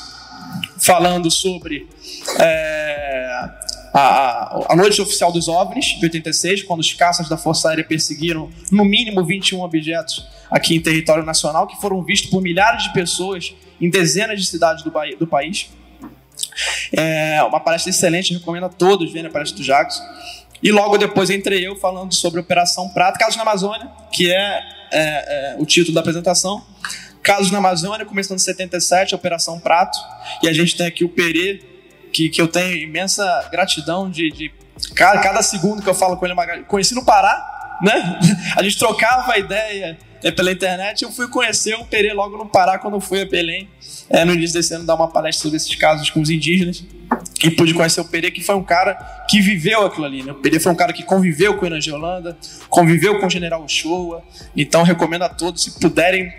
falando 0.79 1.29
sobre 1.31 1.87
é, 2.39 3.49
a, 3.99 4.73
a, 4.73 4.75
noite 4.75 5.01
oficial 5.01 5.31
dos 5.31 5.47
OVNIs, 5.47 5.97
de 5.97 6.05
86, 6.05 6.63
quando 6.63 6.81
os 6.81 6.93
caças 6.93 7.27
da 7.27 7.37
Força 7.37 7.69
Aérea 7.69 7.83
perseguiram 7.83 8.49
no 8.71 8.85
mínimo 8.85 9.23
21 9.25 9.61
objetos 9.61 10.27
aqui 10.51 10.75
em 10.75 10.81
território 10.81 11.25
nacional, 11.25 11.65
que 11.65 11.79
foram 11.81 12.01
vistos 12.03 12.29
por 12.29 12.41
milhares 12.41 12.83
de 12.83 12.93
pessoas 12.93 13.53
em 13.81 13.89
dezenas 13.89 14.39
de 14.39 14.47
cidades 14.47 14.83
do, 14.83 14.91
do 15.19 15.27
país. 15.27 15.69
É 16.91 17.41
uma 17.43 17.59
palestra 17.59 17.89
excelente, 17.89 18.33
recomendo 18.33 18.65
a 18.65 18.69
todos 18.69 19.11
verem 19.11 19.29
a 19.29 19.31
palestra 19.31 19.57
do 19.57 19.63
Jackson. 19.63 20.03
E 20.61 20.71
logo 20.71 20.97
depois 20.97 21.29
entrei 21.29 21.65
eu 21.65 21.75
falando 21.75 22.13
sobre 22.13 22.39
a 22.39 22.43
Operação 22.43 22.89
Prato, 22.89 23.19
casos 23.19 23.35
na 23.35 23.43
Amazônia, 23.43 23.89
que 24.11 24.31
é, 24.31 24.59
é, 24.91 25.53
é 25.53 25.55
o 25.59 25.65
título 25.65 25.93
da 25.93 26.01
apresentação. 26.01 26.63
Casos 27.21 27.51
na 27.51 27.57
Amazônia, 27.57 28.05
começando 28.05 28.37
em 28.37 28.41
77, 28.41 29.13
Operação 29.13 29.59
Prato. 29.59 29.97
E 30.41 30.47
a 30.47 30.53
gente 30.53 30.75
tem 30.77 30.87
aqui 30.87 31.03
o 31.03 31.09
Perê, 31.09 31.76
que, 32.11 32.29
que 32.29 32.41
eu 32.41 32.47
tenho 32.47 32.75
imensa 32.77 33.47
gratidão 33.51 34.09
de, 34.09 34.31
de 34.31 34.51
cada, 34.95 35.19
cada 35.21 35.41
segundo 35.41 35.81
que 35.81 35.89
eu 35.89 35.93
falo 35.93 36.17
com 36.17 36.25
ele. 36.25 36.35
Conheci 36.67 36.93
no 36.95 37.03
Pará, 37.03 37.79
né? 37.81 38.19
A 38.55 38.63
gente 38.63 38.77
trocava 38.77 39.33
a 39.33 39.37
ideia 39.37 39.97
é, 40.23 40.31
pela 40.31 40.51
internet. 40.51 41.03
Eu 41.03 41.11
fui 41.11 41.27
conhecer 41.27 41.75
o 41.75 41.85
Perê 41.85 42.13
logo 42.13 42.37
no 42.37 42.47
Pará, 42.47 42.77
quando 42.77 42.99
fui 42.99 43.21
a 43.21 43.25
Belém, 43.25 43.69
é, 44.09 44.25
no 44.25 44.33
início 44.33 44.55
desse 44.55 44.73
ano, 44.73 44.85
dar 44.85 44.95
uma 44.95 45.07
palestra 45.09 45.43
sobre 45.43 45.57
esses 45.57 45.73
casos 45.75 46.09
com 46.09 46.21
os 46.21 46.29
indígenas. 46.29 46.83
E 47.43 47.51
pude 47.51 47.73
conhecer 47.73 48.01
o 48.01 48.05
Perê, 48.05 48.31
que 48.31 48.41
foi 48.41 48.55
um 48.55 48.63
cara 48.63 48.95
que 49.29 49.39
viveu 49.41 49.85
aquilo 49.85 50.05
ali. 50.05 50.23
Né? 50.23 50.31
O 50.31 50.35
Perê 50.35 50.59
foi 50.59 50.71
um 50.71 50.75
cara 50.75 50.91
que 50.91 51.03
conviveu 51.03 51.55
com 51.55 51.65
o 51.65 51.67
Inan 51.67 51.79
Holanda, 51.93 52.37
conviveu 52.69 53.19
com 53.19 53.27
o 53.27 53.29
General 53.29 53.63
Ochoa. 53.63 54.23
Então, 54.55 54.83
recomendo 54.83 55.23
a 55.23 55.29
todos, 55.29 55.63
se 55.63 55.79
puderem, 55.79 56.33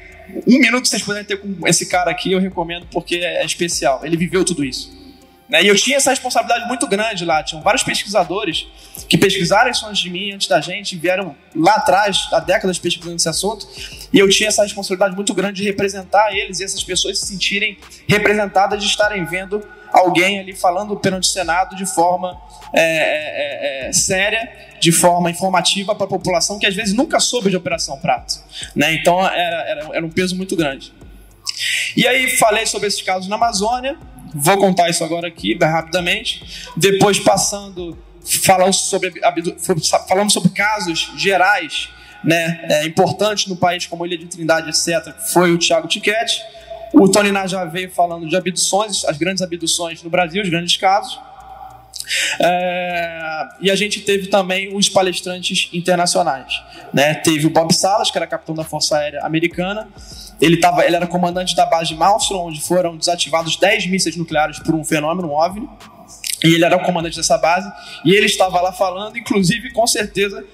um 0.47 0.59
minuto 0.59 0.83
que 0.83 0.89
vocês 0.89 1.03
puderem 1.03 1.25
ter 1.25 1.37
com 1.37 1.67
esse 1.67 1.87
cara 1.87 2.11
aqui, 2.11 2.33
eu 2.33 2.41
recomendo 2.41 2.87
porque 2.91 3.17
é 3.17 3.45
especial. 3.45 4.01
Ele 4.05 4.17
viveu 4.17 4.45
tudo 4.45 4.65
isso. 4.65 4.98
Né? 5.49 5.63
E 5.63 5.69
eu 5.69 5.77
tinha 5.77 5.97
essa 5.97 6.11
responsabilidade 6.11 6.67
muito 6.67 6.87
grande 6.87 7.25
lá. 7.25 7.43
Tinham 7.43 7.63
vários 7.63 7.83
pesquisadores 7.83 8.67
que 9.09 9.17
pesquisaram 9.17 9.71
isso 9.71 9.87
antes 9.87 10.03
de 10.03 10.11
mim, 10.11 10.33
antes 10.33 10.47
da 10.47 10.61
gente, 10.61 10.97
vieram 10.97 11.35
lá 11.55 11.77
atrás, 11.77 12.29
há 12.33 12.41
décadas 12.41 12.79
pesquisando 12.79 13.17
esse 13.17 13.29
assunto. 13.29 13.67
E 14.13 14.19
eu 14.19 14.29
tinha 14.29 14.49
essa 14.49 14.63
responsabilidade 14.63 15.15
muito 15.17 15.33
grande 15.33 15.63
de 15.63 15.69
representar 15.69 16.33
eles 16.35 16.61
e 16.61 16.65
essas 16.65 16.85
pessoas 16.85 17.19
se 17.19 17.27
sentirem 17.27 17.79
representadas, 18.07 18.83
de 18.83 18.89
estarem 18.89 19.25
vendo 19.25 19.67
alguém 19.93 20.39
ali 20.39 20.55
falando 20.55 20.95
perante 20.97 21.29
o 21.29 21.33
Senado 21.33 21.75
de 21.75 21.87
forma 21.87 22.39
é, 22.75 22.83
é, 22.83 23.87
é, 23.87 23.89
é 23.89 23.93
séria, 23.93 24.51
de 24.79 24.93
forma 24.93 25.31
informativa 25.31 25.95
para 25.95 26.05
a 26.05 26.09
população 26.09 26.59
que 26.59 26.67
às 26.67 26.75
vezes 26.75 26.95
nunca 26.95 27.19
soube 27.19 27.49
de 27.49 27.57
Operação 27.57 27.99
Prato. 27.99 28.35
Né? 28.77 28.95
Então 28.95 29.27
era, 29.27 29.69
era, 29.69 29.97
era 29.97 30.07
um 30.07 30.11
peso 30.11 30.37
muito 30.37 30.55
grande. 30.55 30.93
E 31.97 32.07
aí 32.07 32.37
falei 32.37 32.67
sobre 32.67 32.89
esses 32.89 33.03
casos 33.03 33.29
na 33.29 33.37
Amazônia, 33.37 33.99
Vou 34.35 34.59
contar 34.59 34.89
isso 34.89 35.05
agora 35.05 35.29
aqui, 35.29 35.55
bem 35.55 35.69
rapidamente. 35.69 36.71
Depois, 36.77 37.19
passando, 37.19 37.97
falando 38.43 38.73
sobre, 38.73 39.13
falando 40.09 40.31
sobre 40.31 40.51
casos 40.51 41.13
gerais 41.17 41.89
né, 42.25 42.61
é, 42.65 42.87
importantes 42.87 43.47
no 43.47 43.57
país, 43.57 43.87
como 43.87 44.05
Ilha 44.05 44.19
de 44.19 44.27
Trindade, 44.27 44.71
etc., 44.71 45.15
foi 45.33 45.53
o 45.53 45.59
Tiago 45.59 45.89
Tiquete. 45.89 46.43
O 46.93 47.09
Tony 47.09 47.31
Ná 47.31 47.47
já 47.47 47.65
veio 47.65 47.91
falando 47.91 48.27
de 48.29 48.37
abduções, 48.37 49.05
as 49.05 49.17
grandes 49.17 49.43
abduções 49.43 50.03
no 50.03 50.11
Brasil, 50.11 50.43
os 50.43 50.49
grandes 50.49 50.77
casos. 50.77 51.21
É, 52.41 53.49
e 53.61 53.71
a 53.71 53.77
gente 53.77 54.01
teve 54.01 54.29
também 54.29 54.75
os 54.75 54.89
palestrantes 54.89 55.69
internacionais. 55.73 56.53
Né? 56.93 57.15
Teve 57.15 57.47
o 57.47 57.51
Bob 57.51 57.73
Salas, 57.75 58.11
que 58.11 58.17
era 58.17 58.27
capitão 58.27 58.55
da 58.55 58.65
Força 58.65 58.97
Aérea 58.97 59.21
Americana, 59.23 59.89
ele, 60.41 60.57
tava, 60.59 60.85
ele 60.85 60.97
era 60.97 61.07
comandante 61.07 61.55
da 61.55 61.67
base 61.67 61.89
de 61.89 61.97
Malmstrom, 61.97 62.47
onde 62.47 62.61
foram 62.61 62.97
desativados 62.97 63.57
10 63.57 63.87
mísseis 63.89 64.17
nucleares 64.17 64.59
por 64.61 64.75
um 64.75 64.85
fenômeno, 64.85 65.31
OVNI. 65.31 65.69
E 66.45 66.55
ele 66.55 66.65
era 66.65 66.77
o 66.77 66.81
comandante 66.81 67.17
dessa 67.17 67.37
base. 67.37 67.69
E 68.05 68.15
ele 68.15 68.27
estava 68.27 68.61
lá 68.61 68.73
falando, 68.73 69.19
inclusive, 69.19 69.73
com 69.73 69.87
certeza, 69.87 70.45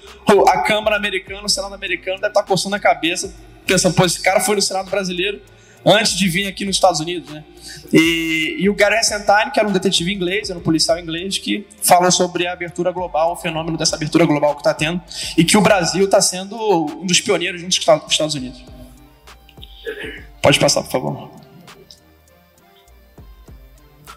a 0.47 0.59
Câmara 0.61 0.95
Americana, 0.95 1.43
o 1.45 1.49
Senado 1.49 1.75
americano 1.75 2.17
deve 2.17 2.29
estar 2.29 2.43
coçando 2.43 2.75
a 2.75 2.79
cabeça, 2.79 3.33
pensando, 3.67 3.93
pô, 3.93 4.03
esse 4.03 4.21
cara 4.21 4.39
foi 4.39 4.55
no 4.55 4.61
Senado 4.61 4.89
brasileiro 4.89 5.39
antes 5.85 6.17
de 6.17 6.27
vir 6.27 6.47
aqui 6.47 6.65
nos 6.65 6.75
Estados 6.75 6.99
Unidos, 6.99 7.29
né? 7.29 7.43
E, 7.93 8.57
e 8.59 8.69
o 8.69 8.73
Gary 8.73 8.95
Essentine, 8.95 9.51
que 9.53 9.59
era 9.59 9.69
um 9.69 9.71
detetive 9.71 10.11
inglês, 10.11 10.49
era 10.49 10.57
um 10.57 10.61
policial 10.61 10.97
inglês, 10.97 11.37
que 11.37 11.67
falou 11.83 12.11
sobre 12.11 12.47
a 12.47 12.53
abertura 12.53 12.91
global, 12.91 13.33
o 13.33 13.35
fenômeno 13.35 13.77
dessa 13.77 13.95
abertura 13.95 14.25
global 14.25 14.55
que 14.55 14.61
está 14.61 14.73
tendo, 14.73 14.99
e 15.37 15.43
que 15.43 15.55
o 15.55 15.61
Brasil 15.61 16.05
está 16.05 16.19
sendo 16.19 16.57
um 16.57 17.05
dos 17.05 17.21
pioneiros 17.21 17.61
junto 17.61 17.85
com 17.85 18.05
os 18.05 18.11
Estados 18.11 18.33
Unidos. 18.33 18.63
Pode 20.41 20.59
passar, 20.59 20.81
por 20.83 20.91
favor. 20.91 21.31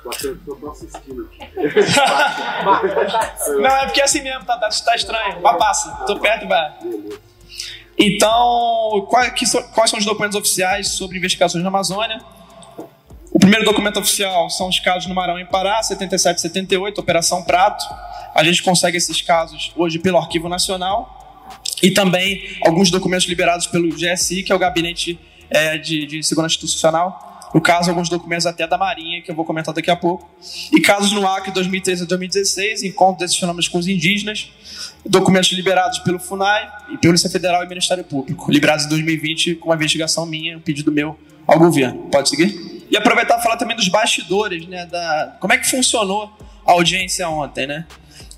Não, 3.60 3.70
é 3.70 3.84
porque 3.84 4.01
é 4.01 4.04
assim 4.04 4.22
mesmo, 4.22 4.47
tá, 4.47 4.58
tá, 4.58 4.68
tá 4.68 4.97
estranho. 4.97 5.42
Mas 5.42 5.58
passa, 5.58 5.90
tô 6.06 6.18
perto 6.18 6.47
e 6.47 6.49
vai. 6.49 6.72
Então, 7.98 9.06
quais, 9.08 9.52
quais 9.74 9.90
são 9.90 9.98
os 9.98 10.04
documentos 10.04 10.36
oficiais 10.36 10.88
sobre 10.88 11.18
investigações 11.18 11.62
na 11.64 11.68
Amazônia? 11.68 12.20
O 13.32 13.38
primeiro 13.38 13.64
documento 13.64 13.98
oficial 13.98 14.48
são 14.50 14.68
os 14.68 14.78
casos 14.78 15.08
no 15.08 15.14
Marão 15.14 15.38
em 15.38 15.47
Pará, 15.47 15.82
77 15.82 16.38
e 16.38 16.40
78, 16.40 17.00
Operação 17.00 17.42
Prato. 17.42 17.84
A 18.34 18.44
gente 18.44 18.62
consegue 18.62 18.97
esses 18.97 19.20
casos 19.20 19.72
hoje 19.76 19.98
pelo 19.98 20.16
Arquivo 20.16 20.48
Nacional. 20.48 21.16
E 21.82 21.90
também 21.90 22.58
alguns 22.64 22.90
documentos 22.90 23.26
liberados 23.26 23.66
pelo 23.66 23.88
GSI, 23.88 24.42
que 24.42 24.52
é 24.52 24.54
o 24.54 24.58
Gabinete 24.58 25.18
é, 25.50 25.76
de, 25.76 26.06
de 26.06 26.22
Segurança 26.22 26.54
Institucional. 26.54 27.27
No 27.54 27.60
caso, 27.60 27.90
alguns 27.90 28.08
documentos 28.08 28.47
até 28.47 28.66
da 28.66 28.76
Marinha, 28.76 29.22
que 29.22 29.31
eu 29.31 29.34
vou 29.34 29.44
comentar 29.44 29.74
daqui 29.74 29.90
a 29.90 29.97
pouco. 29.97 30.28
E 30.72 30.81
casos 30.81 31.12
no 31.12 31.26
Acre 31.26 31.50
2013 31.52 32.02
a 32.02 32.06
2016, 32.06 32.82
encontro 32.82 33.20
desses 33.20 33.36
fenômenos 33.36 33.68
com 33.68 33.78
os 33.78 33.88
indígenas. 33.88 34.50
Documentos 35.04 35.50
liberados 35.52 35.98
pelo 36.00 36.18
FUNAI, 36.18 36.70
e 36.92 36.98
Polícia 36.98 37.31
Federal 37.31 37.64
e 37.64 37.68
Ministério 37.68 38.04
Público. 38.04 38.50
Liberados 38.50 38.84
em 38.86 38.88
2020 38.88 39.54
com 39.56 39.68
uma 39.68 39.74
investigação 39.74 40.26
minha, 40.26 40.56
um 40.56 40.60
pedido 40.60 40.92
meu 40.92 41.18
ao 41.47 41.58
governo. 41.58 42.08
Pode 42.10 42.28
seguir? 42.28 42.84
E 42.90 42.97
aproveitar 42.97 43.34
para 43.34 43.42
falar 43.42 43.56
também 43.56 43.76
dos 43.76 43.88
bastidores, 43.88 44.66
né? 44.66 44.86
Da, 44.86 45.36
como 45.40 45.52
é 45.52 45.58
que 45.58 45.68
funcionou 45.68 46.31
a 46.66 46.72
audiência 46.72 47.28
ontem, 47.28 47.66
né? 47.66 47.86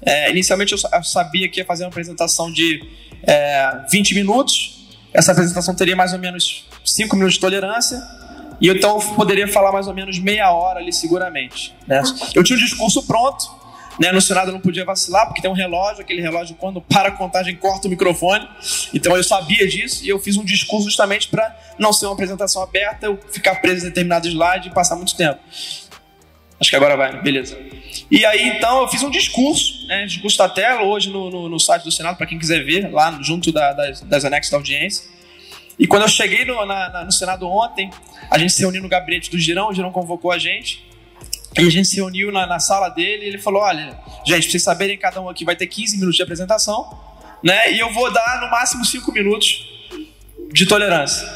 É, 0.03 0.31
inicialmente 0.31 0.73
eu 0.73 1.03
sabia 1.03 1.49
que 1.49 1.60
ia 1.60 1.65
fazer 1.65 1.85
uma 1.85 1.91
apresentação 1.91 2.51
de 2.51 2.83
é, 3.23 3.85
20 3.91 4.15
minutos. 4.15 4.89
Essa 5.12 5.33
apresentação 5.33 5.75
teria 5.75 5.97
mais 5.97 6.12
ou 6.12 6.19
menos 6.19 6.67
5 6.85 7.15
minutos 7.17 7.35
de 7.35 7.41
tolerância. 7.41 8.01
E 8.60 8.69
então 8.69 9.01
eu 9.01 9.15
poderia 9.15 9.49
falar 9.49 9.73
mais 9.73 9.89
ou 9.89 9.94
menos 9.94 10.19
meia 10.19 10.53
hora 10.53 10.81
ali 10.81 10.93
seguramente. 10.93 11.75
Né? 11.87 12.03
Eu 12.35 12.44
tinha 12.44 12.57
um 12.57 12.60
discurso 12.60 13.07
pronto, 13.07 13.51
né? 13.99 14.12
No 14.12 14.21
Senado 14.21 14.49
eu 14.49 14.53
não 14.53 14.60
podia 14.60 14.85
vacilar, 14.85 15.26
porque 15.26 15.43
tem 15.43 15.51
um 15.51 15.55
relógio, 15.55 16.03
aquele 16.03 16.21
relógio, 16.21 16.57
quando 16.57 16.81
para 16.81 17.09
a 17.09 17.12
contagem, 17.12 17.55
corta 17.57 17.87
o 17.87 17.91
microfone. 17.91 18.49
Então 18.94 19.17
eu 19.17 19.23
sabia 19.23 19.67
disso 19.69 20.05
e 20.05 20.09
eu 20.09 20.19
fiz 20.19 20.37
um 20.37 20.44
discurso 20.44 20.87
justamente 20.87 21.28
para 21.28 21.55
não 21.78 21.93
ser 21.93 22.07
uma 22.07 22.15
apresentação 22.15 22.62
aberta, 22.62 23.07
eu 23.07 23.19
ficar 23.31 23.57
preso 23.57 23.85
em 23.85 23.89
determinado 23.89 24.26
slide 24.26 24.69
e 24.69 24.71
passar 24.73 24.97
muito 24.97 25.17
tempo. 25.17 25.39
Acho 26.60 26.69
que 26.69 26.76
agora 26.76 26.97
vai, 26.97 27.23
beleza. 27.23 27.59
E 28.10 28.25
aí, 28.25 28.49
então, 28.49 28.83
eu 28.83 28.89
fiz 28.89 29.03
um 29.03 29.10
discurso, 29.10 29.87
né? 29.87 30.05
Discurso 30.05 30.37
da 30.37 30.49
tela, 30.49 30.83
hoje 30.83 31.09
no, 31.09 31.31
no, 31.31 31.49
no 31.49 31.59
site 31.59 31.85
do 31.85 31.91
Senado, 31.91 32.17
para 32.17 32.26
quem 32.26 32.39
quiser 32.39 32.62
ver, 32.62 32.91
lá 32.93 33.19
junto 33.23 33.51
da, 33.51 33.73
das, 33.73 34.01
das 34.03 34.25
anexas 34.25 34.51
da 34.51 34.59
audiência. 34.59 35.05
E 35.81 35.87
quando 35.87 36.03
eu 36.03 36.09
cheguei 36.09 36.45
no, 36.45 36.67
na, 36.67 37.07
no 37.07 37.11
Senado 37.11 37.49
ontem, 37.49 37.91
a 38.31 38.39
gente 38.39 38.53
se 38.53 38.61
reuniu 38.61 38.83
no 38.83 38.89
gabinete 38.89 39.31
do 39.31 39.39
Girão, 39.39 39.71
o 39.71 39.75
Girão 39.75 39.91
convocou 39.91 40.31
a 40.31 40.37
gente. 40.37 40.85
E 41.59 41.67
a 41.67 41.71
gente 41.71 41.89
se 41.89 41.97
reuniu 41.97 42.31
na, 42.31 42.47
na 42.47 42.61
sala 42.61 42.91
dele 42.91 43.25
e 43.25 43.29
ele 43.29 43.39
falou: 43.39 43.63
Olha, 43.63 43.99
gente, 44.27 44.43
pra 44.43 44.51
vocês 44.51 44.63
saberem, 44.63 44.99
cada 44.99 45.23
um 45.23 45.29
aqui 45.31 45.43
vai 45.43 45.57
ter 45.57 45.67
15 45.67 45.97
minutos 45.97 46.17
de 46.17 46.23
apresentação, 46.23 46.87
né? 47.43 47.73
E 47.73 47.79
eu 47.79 47.91
vou 47.95 48.13
dar 48.13 48.43
no 48.43 48.51
máximo 48.51 48.85
5 48.85 49.11
minutos 49.11 49.67
de 50.53 50.67
tolerância. 50.67 51.27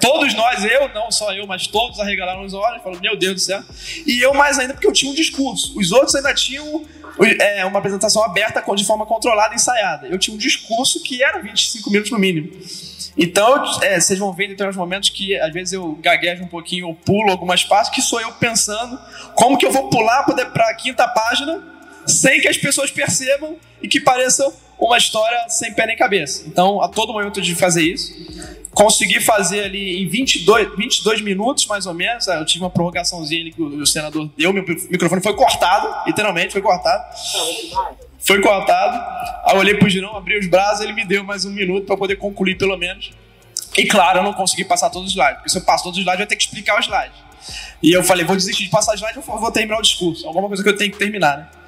Todos 0.00 0.34
nós, 0.34 0.64
eu, 0.64 0.88
não 0.92 1.12
só 1.12 1.32
eu, 1.32 1.46
mas 1.46 1.68
todos 1.68 2.00
arregalaram 2.00 2.44
os 2.44 2.54
olhos, 2.54 2.82
falaram, 2.82 3.00
meu 3.00 3.16
Deus 3.16 3.34
do 3.34 3.40
céu. 3.40 3.62
E 4.04 4.20
eu 4.20 4.34
mais 4.34 4.58
ainda 4.58 4.74
porque 4.74 4.86
eu 4.86 4.92
tinha 4.92 5.12
um 5.12 5.14
discurso. 5.14 5.78
Os 5.78 5.92
outros 5.92 6.16
ainda 6.16 6.34
tinham 6.34 6.84
é, 7.38 7.64
uma 7.64 7.78
apresentação 7.78 8.24
aberta 8.24 8.64
de 8.74 8.84
forma 8.84 9.06
controlada 9.06 9.54
ensaiada. 9.54 10.08
Eu 10.08 10.18
tinha 10.18 10.34
um 10.34 10.38
discurso 10.38 11.00
que 11.04 11.22
era 11.22 11.40
25 11.40 11.88
minutos 11.88 12.10
no 12.10 12.18
mínimo. 12.18 12.50
Então, 13.16 13.64
é, 13.82 14.00
vocês 14.00 14.18
vão 14.18 14.32
ver 14.32 14.50
em 14.50 14.68
uns 14.68 14.76
momentos 14.76 15.10
que 15.10 15.38
às 15.38 15.52
vezes 15.52 15.72
eu 15.72 15.94
gaguejo 16.00 16.44
um 16.44 16.48
pouquinho, 16.48 16.88
ou 16.88 16.94
pulo 16.94 17.30
algumas 17.30 17.62
partes, 17.64 17.90
que 17.90 18.00
sou 18.00 18.20
eu 18.20 18.32
pensando 18.32 18.98
como 19.34 19.58
que 19.58 19.66
eu 19.66 19.70
vou 19.70 19.90
pular 19.90 20.24
para 20.24 20.70
a 20.70 20.74
quinta 20.74 21.06
página 21.08 21.62
sem 22.06 22.40
que 22.40 22.48
as 22.48 22.56
pessoas 22.56 22.90
percebam 22.90 23.56
e 23.80 23.88
que 23.88 24.00
pareça 24.00 24.50
uma 24.86 24.98
história 24.98 25.48
sem 25.48 25.72
pé 25.72 25.86
nem 25.86 25.96
cabeça. 25.96 26.44
Então, 26.46 26.82
a 26.82 26.88
todo 26.88 27.12
momento 27.12 27.40
de 27.40 27.54
fazer 27.54 27.82
isso, 27.82 28.12
consegui 28.72 29.20
fazer 29.20 29.64
ali 29.64 30.02
em 30.02 30.08
22, 30.08 30.76
22 30.76 31.20
minutos, 31.20 31.66
mais 31.66 31.86
ou 31.86 31.94
menos. 31.94 32.26
Eu 32.26 32.44
tive 32.44 32.64
uma 32.64 32.70
prorrogaçãozinha 32.70 33.42
ali 33.42 33.52
que 33.52 33.62
o 33.62 33.86
senador 33.86 34.28
deu, 34.36 34.52
meu 34.52 34.64
microfone 34.66 35.22
foi 35.22 35.34
cortado, 35.34 35.88
literalmente 36.06 36.52
foi 36.52 36.62
cortado. 36.62 37.04
Foi 38.18 38.40
cortado. 38.40 38.96
Aí 39.44 39.54
eu 39.54 39.60
olhei 39.60 39.74
pro 39.74 39.88
Girão, 39.88 40.16
abri 40.16 40.38
os 40.38 40.46
braços, 40.46 40.80
ele 40.80 40.92
me 40.92 41.04
deu 41.04 41.22
mais 41.22 41.44
um 41.44 41.50
minuto 41.50 41.86
para 41.86 41.96
poder 41.96 42.16
concluir 42.16 42.56
pelo 42.56 42.76
menos. 42.76 43.12
E 43.76 43.86
claro, 43.86 44.18
eu 44.18 44.22
não 44.22 44.32
consegui 44.32 44.64
passar 44.64 44.90
todos 44.90 45.08
os 45.08 45.14
slides, 45.14 45.36
porque 45.36 45.48
se 45.48 45.58
eu 45.58 45.62
passo 45.62 45.84
todos 45.84 45.98
os 45.98 46.02
slides, 46.02 46.20
eu 46.20 46.26
vou 46.26 46.28
ter 46.28 46.36
que 46.36 46.42
explicar 46.42 46.78
os 46.78 46.86
slides. 46.86 47.16
E 47.82 47.92
eu 47.92 48.02
falei, 48.04 48.24
vou 48.24 48.36
desistir 48.36 48.64
de 48.64 48.70
passar 48.70 48.94
slide, 48.94 49.16
eu 49.16 49.22
vou 49.22 49.50
terminar 49.50 49.78
o 49.78 49.82
discurso. 49.82 50.26
Alguma 50.26 50.48
coisa 50.48 50.62
que 50.62 50.68
eu 50.68 50.76
tenho 50.76 50.92
que 50.92 50.98
terminar, 50.98 51.36
né? 51.38 51.61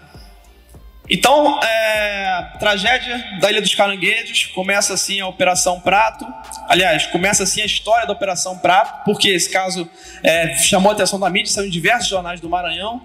Então, 1.09 1.61
é, 1.63 2.53
tragédia 2.59 3.23
da 3.39 3.51
Ilha 3.51 3.61
dos 3.61 3.75
Caranguejos, 3.75 4.47
começa 4.47 4.95
assim 4.95 5.21
a 5.21 5.27
Operação 5.27 5.79
Prato. 5.79 6.27
Aliás, 6.69 7.07
começa 7.09 7.43
assim 7.43 7.61
a 7.61 7.67
história 7.67 8.07
da 8.07 8.13
Operação 8.15 8.57
Prato, 8.57 9.05
porque 9.05 9.29
esse 9.29 9.51
caso 9.51 9.89
é, 10.23 10.57
chamou 10.57 10.91
a 10.91 10.95
atenção 10.95 11.21
da 11.21 11.29
mídia, 11.29 11.53
saiu 11.53 11.67
em 11.67 11.71
diversos 11.71 12.09
jornais 12.09 12.41
do 12.41 12.49
Maranhão. 12.49 13.03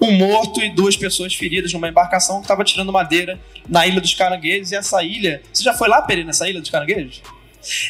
Um 0.00 0.12
morto 0.12 0.60
e 0.62 0.70
duas 0.70 0.96
pessoas 0.96 1.34
feridas 1.34 1.72
numa 1.72 1.88
embarcação 1.88 2.36
que 2.36 2.44
estava 2.44 2.64
tirando 2.64 2.92
madeira 2.92 3.38
na 3.68 3.86
Ilha 3.86 4.00
dos 4.00 4.14
Caranguejos. 4.14 4.72
E 4.72 4.76
essa 4.76 5.02
ilha. 5.02 5.42
Você 5.52 5.62
já 5.62 5.72
foi 5.72 5.88
lá, 5.88 6.02
Peri, 6.02 6.24
nessa 6.24 6.48
Ilha 6.48 6.60
dos 6.60 6.70
Caranguejos? 6.70 7.22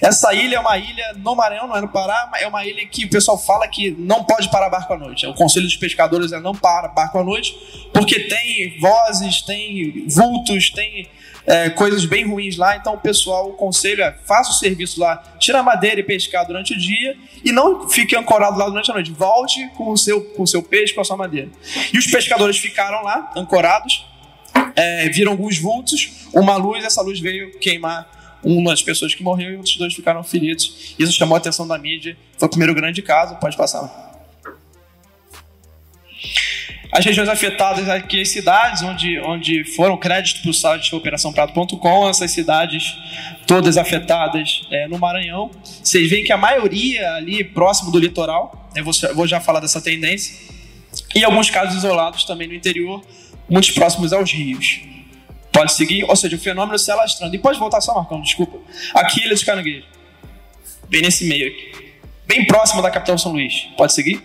Essa 0.01 0.33
ilha 0.35 0.57
é 0.57 0.61
uma 0.61 0.77
ilha 0.79 1.15
no 1.17 1.35
Maranhão, 1.35 1.67
não 1.67 1.77
é 1.77 1.81
no 1.81 1.89
Pará, 1.89 2.31
é 2.41 2.47
uma 2.47 2.65
ilha 2.65 2.87
que 2.87 3.05
o 3.05 3.11
pessoal 3.11 3.39
fala 3.39 3.67
que 3.69 3.91
não 3.93 4.25
pode 4.25 4.51
parar 4.51 4.69
barco 4.69 4.93
à 4.93 4.99
noite. 4.99 5.27
O 5.27 5.35
Conselho 5.35 5.67
dos 5.67 5.77
Pescadores 5.77 6.33
é 6.33 6.41
não 6.41 6.55
para 6.55 6.89
barco 6.89 7.19
à 7.19 7.25
noite, 7.25 7.57
porque 7.93 8.21
tem 8.21 8.79
vozes, 8.81 9.43
tem 9.43 10.07
vultos, 10.09 10.71
tem 10.71 11.09
é, 11.47 11.71
coisas 11.71 12.05
bem 12.05 12.27
ruins 12.27 12.57
lá. 12.57 12.77
Então 12.77 12.95
o 12.95 12.99
pessoal, 12.99 13.51
o 13.51 13.53
conselho 13.53 14.03
é 14.03 14.13
faça 14.25 14.51
o 14.51 14.55
serviço 14.55 15.01
lá, 15.01 15.23
tira 15.39 15.61
a 15.61 15.63
madeira 15.63 16.01
e 16.01 16.03
pescar 16.03 16.47
durante 16.47 16.73
o 16.73 16.79
dia 16.79 17.17
e 17.45 17.53
não 17.53 17.89
fique 17.89 18.17
ancorado 18.17 18.59
lá 18.59 18.69
durante 18.69 18.91
a 18.91 18.95
noite. 18.95 19.13
Volte 19.13 19.69
com 19.77 19.91
o 19.91 19.97
seu, 19.97 20.23
com 20.33 20.43
o 20.43 20.47
seu 20.47 20.63
peixe, 20.63 20.95
com 20.95 21.01
a 21.01 21.05
sua 21.05 21.17
madeira. 21.17 21.51
E 21.93 21.99
os 21.99 22.07
pescadores 22.07 22.59
ficaram 22.59 23.03
lá, 23.03 23.31
ancorados, 23.37 24.05
é, 24.77 25.09
viram 25.09 25.33
alguns 25.33 25.59
vultos, 25.59 26.29
uma 26.33 26.57
luz, 26.57 26.85
essa 26.85 27.03
luz 27.03 27.21
veio 27.21 27.59
queimar 27.59 28.24
uma 28.45 28.71
das 28.71 28.83
pessoas 28.83 29.15
que 29.15 29.23
morreu 29.23 29.53
e 29.53 29.57
outros 29.57 29.77
dois 29.77 29.95
ficaram 29.95 30.23
feridos. 30.23 30.95
Isso 30.99 31.13
chamou 31.13 31.35
a 31.35 31.39
atenção 31.39 31.67
da 31.67 31.79
mídia. 31.79 32.17
Foi 32.39 32.47
o 32.47 32.51
primeiro 32.51 32.75
grande 32.75 33.03
caso, 33.03 33.37
pode 33.37 33.57
passar. 33.57 34.13
As 36.93 37.05
regiões 37.05 37.29
afetadas 37.29 37.89
aqui, 37.89 38.21
as 38.21 38.29
cidades 38.29 38.83
onde, 38.83 39.19
onde 39.19 39.65
foram 39.65 39.97
créditos 39.97 40.43
para 40.43 40.51
o 40.51 40.55
site 40.55 40.95
operaçãoprato.com, 40.95 42.09
essas 42.09 42.31
cidades 42.31 42.95
todas 43.49 43.77
afetadas 43.77 44.65
é, 44.71 44.87
no 44.87 44.97
Maranhão. 44.97 45.51
Vocês 45.83 46.09
veem 46.09 46.23
que 46.23 46.33
a 46.33 46.37
maioria 46.37 47.15
ali 47.15 47.43
próximo 47.43 47.91
do 47.91 47.99
litoral, 47.99 48.71
eu 48.77 48.85
vou, 48.85 48.93
vou 49.13 49.27
já 49.27 49.41
falar 49.41 49.59
dessa 49.59 49.81
tendência, 49.81 50.37
e 51.17 51.25
alguns 51.25 51.51
casos 51.51 51.79
isolados 51.79 52.23
também 52.23 52.47
no 52.47 52.55
interior, 52.55 53.05
muitos 53.51 53.73
próximos 53.73 54.13
aos 54.13 54.31
rios. 54.31 54.94
Pode 55.55 55.73
seguir, 55.73 56.03
ou 56.03 56.17
seja, 56.17 56.35
o 56.35 56.39
fenômeno 56.39 56.77
se 56.77 56.91
alastrando. 56.91 57.33
E 57.37 57.39
pode 57.39 57.61
voltar 57.61 57.81
só, 57.81 57.95
Marcão, 57.95 58.21
desculpa. 58.21 58.59
Aqui, 58.93 59.25
Ilha 59.25 59.37
de 59.37 59.45
Caranguejo. 59.45 59.85
Bem 60.89 61.01
nesse 61.01 61.25
meio 61.27 61.47
aqui. 61.47 61.95
Bem 62.27 62.45
próximo 62.45 62.83
da 62.83 62.91
capital 62.91 63.17
São 63.17 63.31
Luís. 63.31 63.69
Pode 63.77 63.93
seguir? 63.93 64.21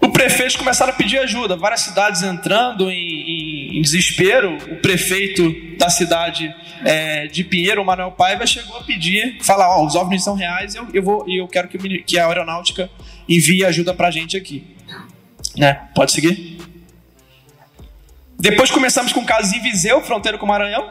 O 0.00 0.08
prefeito 0.08 0.56
começaram 0.56 0.94
a 0.94 0.96
pedir 0.96 1.18
ajuda, 1.18 1.56
várias 1.56 1.82
cidades 1.82 2.22
entrando 2.22 2.90
em, 2.90 2.96
em, 2.96 3.78
em 3.78 3.82
desespero. 3.82 4.56
O 4.56 4.76
prefeito 4.76 5.76
da 5.76 5.90
cidade 5.90 6.54
é, 6.82 7.26
de 7.26 7.44
Pinheiro, 7.44 7.82
o 7.82 7.84
Manuel 7.84 8.12
Paiva, 8.12 8.46
chegou 8.46 8.78
a 8.78 8.82
pedir, 8.82 9.42
falar: 9.42 9.76
ó, 9.76 9.84
os 9.84 9.94
OVNIs 9.94 10.24
são 10.24 10.34
reais, 10.34 10.74
eu, 10.74 10.88
eu 10.94 11.02
vou 11.02 11.28
e 11.28 11.36
eu 11.36 11.46
quero 11.46 11.68
que, 11.68 11.76
que 11.98 12.18
a 12.18 12.26
aeronáutica 12.26 12.90
envie 13.28 13.62
ajuda 13.62 13.92
pra 13.92 14.10
gente 14.10 14.38
aqui. 14.38 14.64
Né? 15.54 15.74
Pode 15.94 16.12
seguir? 16.12 16.69
Depois 18.40 18.70
começamos 18.70 19.12
com 19.12 19.22
casos 19.22 19.52
em 19.52 19.60
Viseu, 19.60 20.00
fronteira 20.00 20.38
com 20.38 20.46
o 20.46 20.48
Maranhão. 20.48 20.90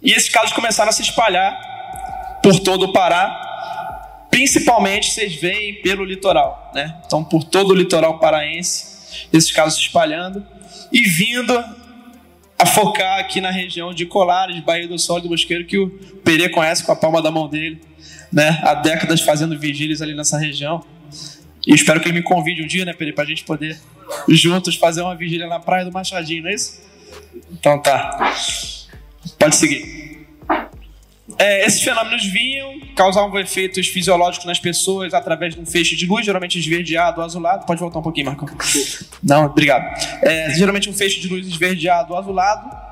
E 0.00 0.12
esses 0.12 0.28
casos 0.28 0.52
começaram 0.52 0.90
a 0.90 0.92
se 0.92 1.02
espalhar 1.02 2.38
por 2.40 2.60
todo 2.60 2.84
o 2.84 2.92
Pará. 2.92 4.28
Principalmente 4.30 5.10
vocês 5.10 5.34
veem 5.34 5.82
pelo 5.82 6.04
litoral, 6.04 6.70
né? 6.72 7.00
Então, 7.04 7.24
por 7.24 7.42
todo 7.42 7.72
o 7.72 7.74
litoral 7.74 8.20
paraense, 8.20 9.26
esses 9.32 9.50
casos 9.50 9.74
se 9.74 9.86
espalhando 9.86 10.46
e 10.92 11.00
vindo 11.00 11.52
a 12.56 12.64
focar 12.64 13.18
aqui 13.18 13.40
na 13.40 13.50
região 13.50 13.92
de 13.92 14.06
Colares, 14.06 14.60
Bahia 14.60 14.86
do 14.86 14.98
Sol 15.00 15.18
e 15.18 15.22
do 15.22 15.28
Bosqueiro, 15.30 15.64
que 15.64 15.78
o 15.78 15.90
Perê 16.24 16.48
conhece 16.48 16.84
com 16.84 16.92
a 16.92 16.96
palma 16.96 17.20
da 17.20 17.32
mão 17.32 17.48
dele, 17.48 17.82
né? 18.32 18.60
Há 18.62 18.74
décadas 18.74 19.20
fazendo 19.20 19.58
vigílias 19.58 20.00
ali 20.00 20.14
nessa 20.14 20.38
região. 20.38 20.84
E 21.66 21.74
espero 21.74 22.00
que 22.00 22.08
ele 22.08 22.18
me 22.18 22.22
convide 22.22 22.62
um 22.62 22.66
dia, 22.66 22.84
né, 22.84 22.92
Perê, 22.92 23.12
pra 23.12 23.24
gente 23.24 23.44
poder 23.44 23.78
juntos 24.28 24.76
fazer 24.76 25.02
uma 25.02 25.14
vigília 25.14 25.46
na 25.46 25.58
praia 25.58 25.84
do 25.84 25.92
Machadinho, 25.92 26.42
não 26.42 26.50
é 26.50 26.54
isso? 26.54 26.82
Então 27.52 27.80
tá. 27.80 28.34
Pode 29.38 29.56
seguir. 29.56 30.04
É, 31.38 31.66
esses 31.66 31.82
fenômenos 31.82 32.24
vinham, 32.26 32.80
causavam 32.94 33.38
efeitos 33.38 33.88
fisiológicos 33.88 34.46
nas 34.46 34.60
pessoas 34.60 35.14
através 35.14 35.54
de 35.54 35.60
um 35.60 35.66
feixe 35.66 35.96
de 35.96 36.06
luz, 36.06 36.24
geralmente 36.24 36.58
esverdeado 36.58 37.20
ou 37.20 37.24
azulado. 37.24 37.66
Pode 37.66 37.80
voltar 37.80 37.98
um 37.98 38.02
pouquinho, 38.02 38.26
Marcão. 38.26 38.48
Não, 39.22 39.46
obrigado. 39.46 39.84
É, 40.22 40.52
geralmente 40.54 40.88
um 40.88 40.92
feixe 40.92 41.20
de 41.20 41.28
luz 41.28 41.46
esverdeado 41.46 42.12
ou 42.12 42.18
azulado 42.18 42.84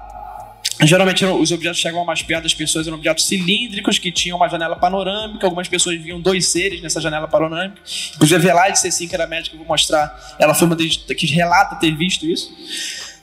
Geralmente 0.81 1.25
os 1.25 1.53
objetos 1.53 1.79
chegavam 1.79 2.05
mais 2.05 2.23
perto 2.23 2.45
das 2.45 2.55
pessoas, 2.55 2.87
eram 2.87 2.97
objetos 2.97 3.27
cilíndricos 3.27 3.99
que 3.99 4.11
tinham 4.11 4.37
uma 4.37 4.49
janela 4.49 4.77
panorâmica. 4.77 5.47
Algumas 5.47 5.69
pessoas 5.69 6.01
viam 6.01 6.21
dois 6.21 6.49
seres 6.49 6.81
nessa 6.81 7.01
janela 7.01 7.29
panorâmica. 7.29 7.81
Inclusive 8.15 8.37
a 8.37 8.39
Velaide 8.39 8.79
C5, 8.79 9.09
que 9.09 9.15
era 9.15 9.27
médica, 9.27 9.57
vou 9.57 9.67
mostrar, 9.67 10.37
ela 10.39 10.55
foi 10.55 10.67
uma 10.67 10.77
que 10.77 11.27
relata 11.27 11.77
ter 11.77 11.95
visto 11.95 12.27
isso. 12.27 12.53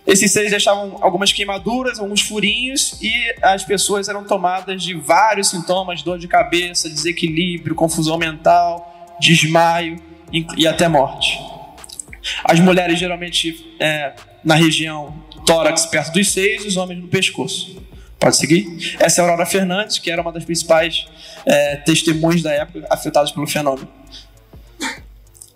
Esses 0.06 0.32
seres 0.32 0.50
deixavam 0.50 0.98
algumas 1.02 1.32
queimaduras, 1.32 2.00
alguns 2.00 2.22
furinhos, 2.22 2.98
e 3.02 3.14
as 3.42 3.64
pessoas 3.64 4.08
eram 4.08 4.24
tomadas 4.24 4.82
de 4.82 4.94
vários 4.94 5.50
sintomas: 5.50 6.02
dor 6.02 6.18
de 6.18 6.28
cabeça, 6.28 6.90
desequilíbrio, 6.90 7.76
confusão 7.76 8.18
mental, 8.18 9.18
desmaio 9.20 10.02
e 10.58 10.68
até 10.68 10.88
morte. 10.88 11.40
As 12.44 12.60
mulheres 12.60 13.00
geralmente 13.00 13.76
é, 13.80 14.14
na 14.44 14.56
região 14.56 15.14
tórax 15.46 15.86
perto 15.86 16.14
dos 16.14 16.32
seios 16.32 16.66
e 16.66 16.68
os 16.68 16.78
homens 16.78 17.02
no 17.02 17.08
pescoço. 17.08 17.82
Pode 18.20 18.36
seguir? 18.36 18.98
Essa 19.00 19.22
é 19.22 19.24
a 19.24 19.30
Aurora 19.30 19.46
Fernandes, 19.46 19.98
que 19.98 20.12
era 20.12 20.22
uma 20.22 20.32
das 20.32 20.44
principais 20.44 21.08
é, 21.46 21.78
testemunhas 21.78 22.42
da 22.42 22.52
época 22.52 22.86
afetadas 22.90 23.32
pelo 23.32 23.48
fenômeno. 23.48 23.88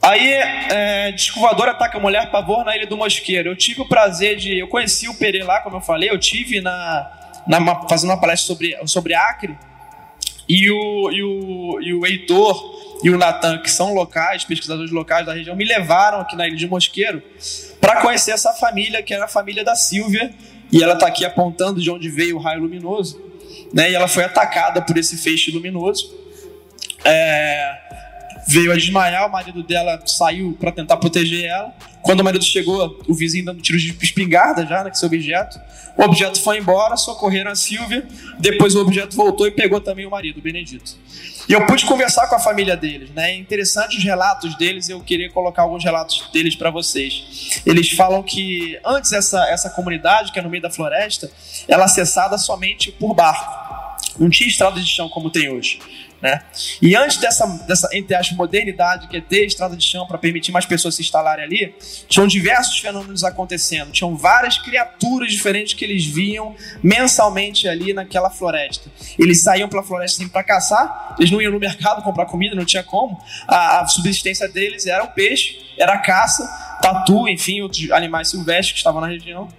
Aí, 0.01 0.33
é, 0.33 1.11
descovador 1.13 1.69
ataca 1.69 1.97
mulher 1.99 2.29
pavor 2.29 2.65
na 2.65 2.75
Ilha 2.75 2.87
do 2.87 2.97
Mosqueiro. 2.97 3.49
Eu 3.49 3.55
tive 3.55 3.81
o 3.81 3.87
prazer 3.87 4.35
de. 4.35 4.59
Eu 4.59 4.67
conheci 4.67 5.07
o 5.07 5.13
Perê 5.13 5.43
lá, 5.43 5.61
como 5.61 5.77
eu 5.77 5.81
falei, 5.81 6.09
eu 6.09 6.19
tive 6.19 6.59
na, 6.59 7.09
na 7.47 7.87
fazendo 7.87 8.09
uma 8.09 8.19
palestra 8.19 8.47
sobre, 8.47 8.77
sobre 8.85 9.13
Acre. 9.13 9.57
E 10.47 10.69
o, 10.69 11.11
e 11.11 11.23
o, 11.23 11.81
e 11.81 11.93
o 11.93 12.05
Heitor 12.05 12.92
e 13.03 13.09
o 13.09 13.17
Natan, 13.17 13.57
que 13.57 13.69
são 13.69 13.93
locais, 13.93 14.45
pesquisadores 14.45 14.91
locais 14.91 15.25
da 15.25 15.33
região, 15.33 15.55
me 15.55 15.65
levaram 15.65 16.21
aqui 16.21 16.35
na 16.35 16.47
Ilha 16.47 16.55
de 16.55 16.67
Mosqueiro 16.67 17.21
para 17.81 18.01
conhecer 18.01 18.31
essa 18.31 18.53
família, 18.53 19.03
que 19.03 19.13
era 19.13 19.25
a 19.25 19.27
família 19.27 19.63
da 19.63 19.75
Silvia, 19.75 20.33
e 20.71 20.81
ela 20.81 20.93
está 20.93 21.07
aqui 21.07 21.25
apontando 21.25 21.81
de 21.81 21.91
onde 21.91 22.09
veio 22.09 22.37
o 22.37 22.39
raio 22.39 22.61
luminoso, 22.61 23.21
né? 23.73 23.91
E 23.91 23.95
ela 23.95 24.07
foi 24.07 24.23
atacada 24.23 24.81
por 24.81 24.97
esse 24.97 25.17
feixe 25.17 25.51
luminoso. 25.51 26.17
É, 27.03 27.77
veio 28.47 28.71
a 28.71 28.75
desmaiar, 28.75 29.27
o 29.27 29.31
marido 29.31 29.63
dela 29.63 30.01
saiu 30.05 30.57
para 30.59 30.71
tentar 30.71 30.97
proteger 30.97 31.45
ela. 31.45 31.73
Quando 32.01 32.19
o 32.19 32.23
marido 32.23 32.43
chegou, 32.43 32.99
o 33.07 33.13
vizinho 33.13 33.45
dando 33.45 33.61
tiros 33.61 33.81
de 33.81 33.95
espingarda 34.01 34.65
já, 34.65 34.83
né, 34.83 34.89
com 34.89 34.95
seu 34.95 35.07
objeto. 35.07 35.59
O 35.97 36.03
objeto 36.03 36.41
foi 36.41 36.57
embora, 36.57 36.97
socorreram 36.97 37.51
a 37.51 37.55
Silvia. 37.55 38.05
Depois 38.39 38.75
o 38.75 38.81
objeto 38.81 39.15
voltou 39.15 39.47
e 39.47 39.51
pegou 39.51 39.79
também 39.79 40.05
o 40.05 40.09
marido, 40.09 40.39
o 40.39 40.41
Benedito. 40.41 40.97
E 41.47 41.53
eu 41.53 41.65
pude 41.65 41.85
conversar 41.85 42.27
com 42.27 42.35
a 42.35 42.39
família 42.39 42.75
deles, 42.75 43.09
né? 43.11 43.31
É 43.31 43.35
interessante 43.35 43.97
os 43.97 44.03
relatos 44.03 44.57
deles, 44.57 44.89
eu 44.89 44.99
queria 45.01 45.29
colocar 45.29 45.63
alguns 45.63 45.83
relatos 45.83 46.29
deles 46.33 46.55
para 46.55 46.69
vocês. 46.69 47.61
Eles 47.65 47.91
falam 47.91 48.23
que 48.23 48.79
antes 48.85 49.11
essa, 49.11 49.45
essa 49.49 49.69
comunidade, 49.69 50.31
que 50.31 50.39
é 50.39 50.41
no 50.41 50.49
meio 50.49 50.63
da 50.63 50.69
floresta, 50.69 51.29
ela 51.67 51.85
acessada 51.85 52.37
somente 52.37 52.91
por 52.91 53.13
barco. 53.13 53.63
Não 54.17 54.29
tinha 54.29 54.47
estrada 54.47 54.79
de 54.79 54.87
chão 54.87 55.09
como 55.09 55.29
tem 55.29 55.49
hoje. 55.49 55.79
Né? 56.23 56.41
E 56.81 56.95
antes 56.95 57.17
dessa, 57.17 57.45
dessa, 57.67 57.89
entre 57.91 58.15
as 58.15 58.31
modernidade, 58.31 59.09
que 59.09 59.17
é 59.17 59.21
ter 59.21 59.45
estrada 59.45 59.75
de 59.75 59.83
chão 59.83 60.07
para 60.07 60.17
permitir 60.17 60.53
mais 60.53 60.65
pessoas 60.65 60.95
se 60.95 61.01
instalarem 61.01 61.43
ali, 61.43 61.75
tinham 62.07 62.25
diversos 62.25 62.79
fenômenos 62.79 63.25
acontecendo. 63.25 63.91
Tinham 63.91 64.15
várias 64.15 64.57
criaturas 64.57 65.29
diferentes 65.29 65.73
que 65.73 65.83
eles 65.83 66.05
viam 66.05 66.55
mensalmente 66.81 67.67
ali 67.67 67.91
naquela 67.91 68.29
floresta. 68.29 68.89
Eles 69.19 69.41
saíam 69.41 69.67
pela 69.67 69.83
floresta 69.83 70.23
assim, 70.23 70.31
para 70.31 70.45
caçar, 70.45 71.13
eles 71.19 71.29
não 71.29 71.41
iam 71.41 71.51
no 71.51 71.59
mercado 71.59 72.01
comprar 72.01 72.25
comida, 72.25 72.55
não 72.55 72.63
tinha 72.63 72.83
como. 72.83 73.21
A, 73.45 73.81
a 73.81 73.87
subsistência 73.87 74.47
deles 74.47 74.87
era 74.87 75.03
o 75.03 75.09
peixe, 75.09 75.59
era 75.77 75.91
a 75.91 75.97
caça, 75.97 76.47
tatu, 76.81 77.27
enfim, 77.27 77.61
outros 77.61 77.91
animais 77.91 78.29
silvestres 78.29 78.71
que 78.71 78.77
estavam 78.77 79.01
na 79.01 79.07
região. 79.07 79.49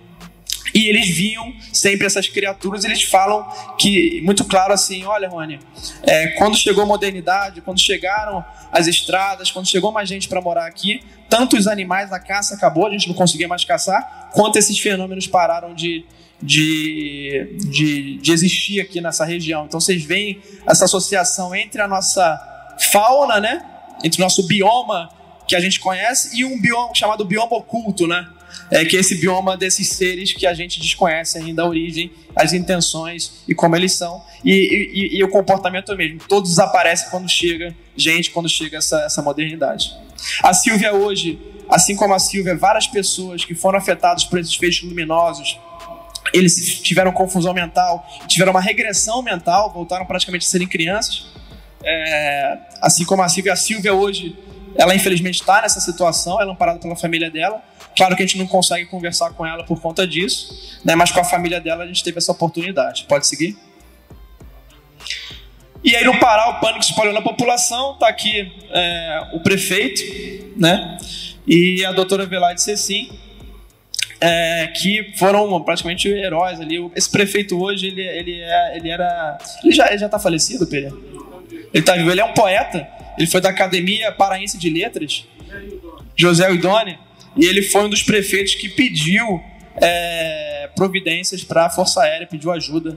E 0.75 0.89
eles 0.89 1.09
viam 1.09 1.55
sempre 1.73 2.05
essas 2.05 2.27
criaturas, 2.27 2.85
eles 2.85 3.05
falam 3.05 3.47
que, 3.79 4.21
muito 4.23 4.45
claro 4.45 4.73
assim, 4.73 5.05
olha, 5.05 5.29
Rony, 5.29 5.61
é, 6.03 6.29
quando 6.29 6.57
chegou 6.57 6.83
a 6.83 6.87
modernidade, 6.87 7.61
quando 7.61 7.79
chegaram 7.79 8.45
as 8.73 8.89
estradas, 8.89 9.53
quando 9.53 9.69
chegou 9.69 9.93
mais 9.93 10.09
gente 10.09 10.29
para 10.29 10.41
morar 10.41 10.67
aqui, 10.67 11.01
tanto 11.31 11.57
os 11.57 11.69
animais, 11.69 12.13
a 12.13 12.19
caça 12.19 12.57
acabou, 12.57 12.87
a 12.87 12.91
gente 12.91 13.07
não 13.07 13.15
conseguia 13.15 13.47
mais 13.47 13.65
caçar, 13.65 14.31
quanto 14.33 14.57
esses 14.57 14.77
fenômenos 14.77 15.29
pararam 15.29 15.75
de, 15.75 16.05
de, 16.43 17.57
de, 17.71 18.19
de 18.19 18.33
existir 18.33 18.81
aqui 18.81 19.01
nessa 19.01 19.25
região. 19.25 19.67
Então 19.67 19.79
vocês 19.79 20.03
veem 20.05 20.43
essa 20.67 20.87
associação 20.87 21.55
entre 21.55 21.81
a 21.81 21.87
nossa 21.87 22.75
fauna, 22.91 23.39
né? 23.39 23.65
Entre 24.03 24.21
o 24.21 24.25
nosso 24.25 24.43
bioma 24.47 25.09
que 25.47 25.55
a 25.55 25.61
gente 25.61 25.79
conhece 25.79 26.37
e 26.37 26.45
um 26.45 26.61
bioma 26.61 26.95
chamado 26.95 27.25
bioma 27.25 27.57
oculto, 27.57 28.07
né? 28.07 28.27
É 28.71 28.85
que 28.85 28.97
esse 28.97 29.17
bioma 29.17 29.57
desses 29.57 29.89
seres 29.89 30.33
que 30.33 30.47
a 30.47 30.55
gente 30.55 30.81
desconhece 30.81 31.39
ainda 31.39 31.63
a 31.63 31.67
origem, 31.67 32.11
as 32.35 32.53
intenções 32.53 33.43
e 33.47 33.55
como 33.55 33.77
eles 33.77 33.93
são, 33.93 34.23
e, 34.45 34.53
e, 34.53 35.19
e 35.19 35.25
o 35.25 35.29
comportamento 35.29 35.93
é 35.93 35.97
mesmo. 35.97 36.21
Todos 36.29 36.51
desaparecem 36.51 37.09
quando 37.11 37.29
chega 37.29 37.75
gente, 37.97 38.31
quando 38.31 38.49
chega 38.49 38.79
essa, 38.79 39.01
essa 39.03 39.23
modernidade. 39.23 39.95
A 40.43 40.53
Silvia 40.53 40.93
hoje, 40.93 41.39
assim 41.69 41.95
como 41.95 42.15
a 42.15 42.19
Silvia, 42.19 42.57
várias 42.57 42.87
pessoas 42.87 43.45
que 43.45 43.55
foram 43.55 43.79
afetadas 43.79 44.25
por 44.25 44.39
esses 44.39 44.55
feixes 44.55 44.83
luminosos, 44.83 45.59
eles 46.33 46.81
tiveram 46.81 47.13
confusão 47.13 47.53
mental, 47.53 48.07
tiveram 48.27 48.53
uma 48.53 48.61
regressão 48.61 49.23
mental, 49.23 49.73
voltaram 49.73 50.07
praticamente 50.07 50.47
a 50.47 50.51
serem 50.51 50.67
crianças. 50.67 51.27
É, 51.83 52.59
assim 52.81 53.05
como 53.05 53.23
a 53.23 53.29
Silvia, 53.29 53.53
a 53.53 53.57
Silvia 53.57 53.93
hoje, 53.95 54.37
ela 54.75 54.95
infelizmente 54.95 55.41
está 55.41 55.63
nessa 55.63 55.81
situação, 55.81 56.41
ela 56.41 56.51
é 56.51 56.53
amparada 56.53 56.79
pela 56.79 56.97
família 56.97 57.31
dela, 57.31 57.63
Claro 57.97 58.17
que 58.17 58.23
a 58.23 58.27
gente 58.27 58.39
não 58.39 58.47
consegue 58.47 58.87
conversar 58.87 59.31
com 59.31 59.47
ela 59.47 59.65
por 59.65 59.81
conta 59.81 60.07
disso, 60.07 60.79
né? 60.85 60.95
mas 60.95 61.11
com 61.11 61.21
a 61.21 61.25
família 61.25 61.61
dela 61.61 61.85
a 61.85 61.87
gente 61.87 62.03
teve 62.03 62.19
essa 62.19 62.33
oportunidade. 62.33 63.05
Pode 63.09 63.27
seguir? 63.27 63.57
E 65.83 65.95
aí 65.95 66.05
no 66.05 66.19
Pará 66.19 66.49
o 66.49 66.61
pânico 66.61 66.81
espalhou 66.81 67.13
na 67.13 67.21
população, 67.21 67.93
está 67.93 68.09
aqui 68.09 68.51
é, 68.71 69.29
o 69.35 69.41
prefeito, 69.41 70.03
né? 70.57 70.97
E 71.47 71.85
a 71.85 71.93
doutora 71.93 72.25
Velaide 72.25 72.63
Cecim, 72.63 73.11
é, 74.19 74.69
que 74.69 75.13
foram 75.19 75.63
praticamente 75.63 76.09
heróis 76.09 76.59
ali. 76.59 76.91
Esse 76.97 77.11
prefeito 77.11 77.63
hoje, 77.63 77.89
ele, 77.89 78.01
ele, 78.01 78.41
é, 78.41 78.77
ele 78.79 78.89
era. 78.89 79.39
Ele 79.63 79.75
já, 79.75 79.89
ele 79.89 79.99
já 79.99 80.09
tá 80.09 80.19
falecido, 80.19 80.67
Pedro? 80.67 81.05
Ele 81.73 81.85
tá 81.85 81.95
vivo, 81.95 82.11
ele 82.11 82.21
é 82.21 82.25
um 82.25 82.33
poeta, 82.33 82.89
ele 83.19 83.27
foi 83.27 83.43
da 83.43 83.51
Academia 83.51 84.11
Paraense 84.11 84.57
de 84.57 84.71
Letras, 84.71 85.27
José 86.17 86.51
Idone. 86.51 86.99
E 87.37 87.47
ele 87.47 87.63
foi 87.63 87.85
um 87.85 87.89
dos 87.89 88.03
prefeitos 88.03 88.55
que 88.55 88.69
pediu 88.69 89.43
é, 89.77 90.71
providências 90.75 91.43
para 91.43 91.67
a 91.67 91.71
Força 91.71 92.03
Aérea, 92.03 92.27
pediu 92.27 92.53
ajuda 92.53 92.97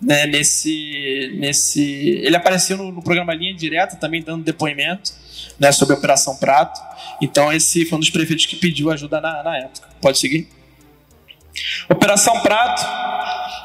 né, 0.00 0.26
nesse, 0.26 1.32
nesse. 1.38 2.20
Ele 2.22 2.36
apareceu 2.36 2.76
no, 2.76 2.92
no, 2.92 3.02
programa 3.02 3.34
Linha 3.34 3.54
Direta 3.54 3.96
também 3.96 4.22
dando 4.22 4.44
depoimento 4.44 5.12
né, 5.58 5.72
sobre 5.72 5.94
a 5.94 5.98
Operação 5.98 6.36
Prato. 6.36 6.80
Então 7.20 7.52
esse 7.52 7.84
foi 7.84 7.96
um 7.96 8.00
dos 8.00 8.10
prefeitos 8.10 8.46
que 8.46 8.56
pediu 8.56 8.90
ajuda 8.90 9.20
na, 9.20 9.42
na 9.42 9.58
época. 9.58 9.88
Pode 10.00 10.18
seguir. 10.18 10.48
Operação 11.88 12.40
Prato, 12.40 12.84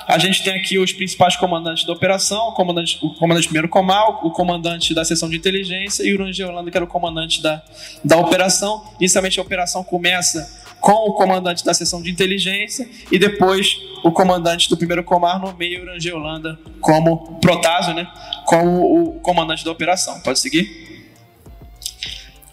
a 0.08 0.18
gente 0.18 0.44
tem 0.44 0.54
aqui 0.54 0.78
os 0.78 0.92
principais 0.92 1.36
comandantes 1.36 1.86
da 1.86 1.94
operação, 1.94 2.50
o 2.50 2.54
comandante, 2.54 3.00
o 3.02 3.14
comandante 3.14 3.48
primeiro 3.48 3.70
Comal, 3.70 4.20
o 4.24 4.32
comandante 4.32 4.94
da 4.94 5.06
seção 5.06 5.30
de 5.30 5.38
inteligência 5.38 6.04
e 6.04 6.14
o 6.14 6.20
Rangel 6.20 6.50
Holanda, 6.50 6.70
que 6.70 6.78
era 6.78 6.84
o 6.84 6.88
comandante 6.88 7.42
da, 7.42 7.62
da 8.04 8.18
operação. 8.18 8.84
Inicialmente 9.00 9.40
a 9.40 9.42
operação 9.42 9.84
começa 9.84 10.60
com 10.82 10.92
o 10.92 11.14
comandante 11.14 11.64
da 11.64 11.74
seção 11.74 12.02
de 12.02 12.10
inteligência 12.10 12.90
e 13.12 13.20
depois 13.20 13.80
o 14.04 14.12
comandante 14.12 14.68
do 14.68 14.76
primeiro 14.76 15.04
comar 15.04 15.40
nomeia 15.40 15.82
o 15.82 15.86
Rangel 15.86 16.18
Holanda 16.18 16.60
como 16.82 17.40
Protásio, 17.40 17.94
né, 17.94 18.08
como 18.46 19.10
o 19.10 19.20
comandante 19.22 19.64
da 19.64 19.72
operação. 19.72 20.20
Pode 20.22 20.40
seguir? 20.40 20.91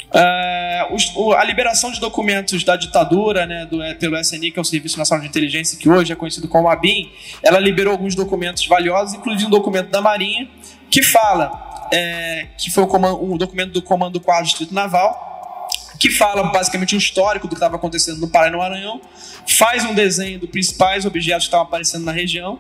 Uh, 0.09 0.95
os, 0.95 1.13
o, 1.15 1.33
a 1.33 1.45
liberação 1.45 1.93
de 1.93 2.01
documentos 2.01 2.65
da 2.65 2.77
ditadura, 2.77 3.45
né, 3.45 3.67
do, 3.67 3.83
é, 3.83 3.95
pelo 3.95 4.19
SNI, 4.19 4.51
que 4.51 4.59
é 4.59 4.63
o 4.63 4.65
Serviço 4.65 4.99
Nacional 4.99 5.23
de 5.23 5.29
Inteligência, 5.29 5.79
que 5.79 5.89
hoje 5.89 6.13
é 6.13 6.17
conhecido 6.17 6.49
como 6.49 6.69
ABIN, 6.69 7.13
ela 7.43 7.59
liberou 7.59 7.93
alguns 7.93 8.15
documentos 8.15 8.67
valiosos, 8.67 9.15
inclusive 9.15 9.47
um 9.47 9.51
documento 9.51 9.91
da 9.91 10.01
Marinha, 10.01 10.49
que 10.91 11.03
fala, 11.03 11.89
é, 11.93 12.47
que 12.57 12.71
foi 12.71 12.85
um, 12.85 13.35
um 13.35 13.37
documento 13.37 13.73
do 13.73 13.83
Comando 13.83 14.19
4 14.19 14.45
do 14.45 14.47
Distrito 14.47 14.75
Naval, 14.75 15.69
que 16.01 16.11
fala 16.11 16.45
basicamente 16.45 16.95
um 16.95 16.99
histórico 16.99 17.47
do 17.47 17.51
que 17.51 17.57
estava 17.57 17.77
acontecendo 17.77 18.19
no 18.19 18.29
Pará 18.29 18.49
e 18.49 18.51
no 18.51 18.59
Maranhão, 18.59 19.01
faz 19.47 19.85
um 19.85 19.95
desenho 19.95 20.39
dos 20.39 20.49
principais 20.49 21.05
objetos 21.05 21.45
que 21.45 21.49
estavam 21.49 21.67
aparecendo 21.67 22.05
na 22.05 22.13
região, 22.13 22.59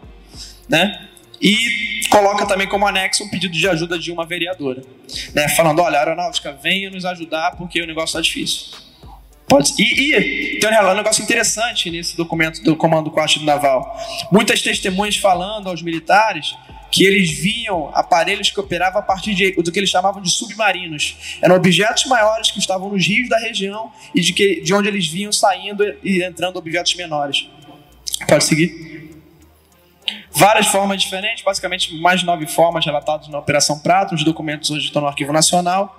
né? 0.68 1.08
E 1.40 2.00
coloca 2.10 2.46
também 2.46 2.68
como 2.68 2.86
anexo 2.86 3.24
um 3.24 3.28
pedido 3.28 3.54
de 3.54 3.68
ajuda 3.68 3.98
de 3.98 4.10
uma 4.10 4.26
vereadora, 4.26 4.82
né, 5.34 5.48
falando: 5.50 5.80
olha, 5.80 5.96
a 5.98 6.00
aeronáutica, 6.00 6.58
venha 6.62 6.90
nos 6.90 7.04
ajudar 7.04 7.56
porque 7.56 7.80
o 7.80 7.86
negócio 7.86 8.18
está 8.18 8.20
difícil. 8.20 8.76
Pode, 9.48 9.72
e, 9.78 10.14
e 10.14 10.58
tem 10.60 10.68
um 10.68 10.94
negócio 10.94 11.22
interessante 11.22 11.90
nesse 11.90 12.14
documento 12.16 12.62
do 12.62 12.76
Comando 12.76 13.10
Quarto 13.10 13.42
Naval. 13.44 13.96
Muitas 14.30 14.60
testemunhas 14.60 15.16
falando 15.16 15.68
aos 15.68 15.80
militares 15.80 16.54
que 16.90 17.04
eles 17.04 17.30
viam 17.30 17.90
aparelhos 17.94 18.50
que 18.50 18.60
operavam 18.60 19.00
a 19.00 19.02
partir 19.02 19.34
de, 19.34 19.52
do 19.52 19.70
que 19.70 19.78
eles 19.78 19.90
chamavam 19.90 20.20
de 20.22 20.30
submarinos. 20.30 21.38
Eram 21.40 21.56
objetos 21.56 22.04
maiores 22.06 22.50
que 22.50 22.58
estavam 22.58 22.90
nos 22.90 23.06
rios 23.06 23.28
da 23.28 23.38
região 23.38 23.90
e 24.14 24.20
de, 24.20 24.32
que, 24.32 24.60
de 24.60 24.74
onde 24.74 24.88
eles 24.88 25.06
vinham 25.06 25.32
saindo 25.32 25.84
e 26.02 26.22
entrando 26.22 26.58
objetos 26.58 26.94
menores. 26.94 27.48
Pode 28.26 28.44
seguir? 28.44 28.97
Várias 30.30 30.66
formas 30.68 31.00
diferentes, 31.00 31.42
basicamente 31.44 31.94
mais 32.00 32.22
nove 32.22 32.46
formas 32.46 32.84
relatadas 32.84 33.28
na 33.28 33.38
Operação 33.38 33.78
Prato. 33.78 34.14
Os 34.14 34.24
documentos 34.24 34.70
hoje 34.70 34.86
estão 34.86 35.02
no 35.02 35.08
Arquivo 35.08 35.32
Nacional. 35.32 35.96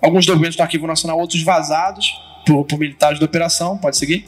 Alguns 0.00 0.26
documentos 0.26 0.56
no 0.56 0.62
Arquivo 0.64 0.86
Nacional, 0.86 1.18
outros 1.18 1.42
vazados 1.42 2.12
por, 2.46 2.64
por 2.64 2.78
militares 2.78 3.18
da 3.18 3.26
operação. 3.26 3.78
Pode 3.78 3.96
seguir. 3.96 4.26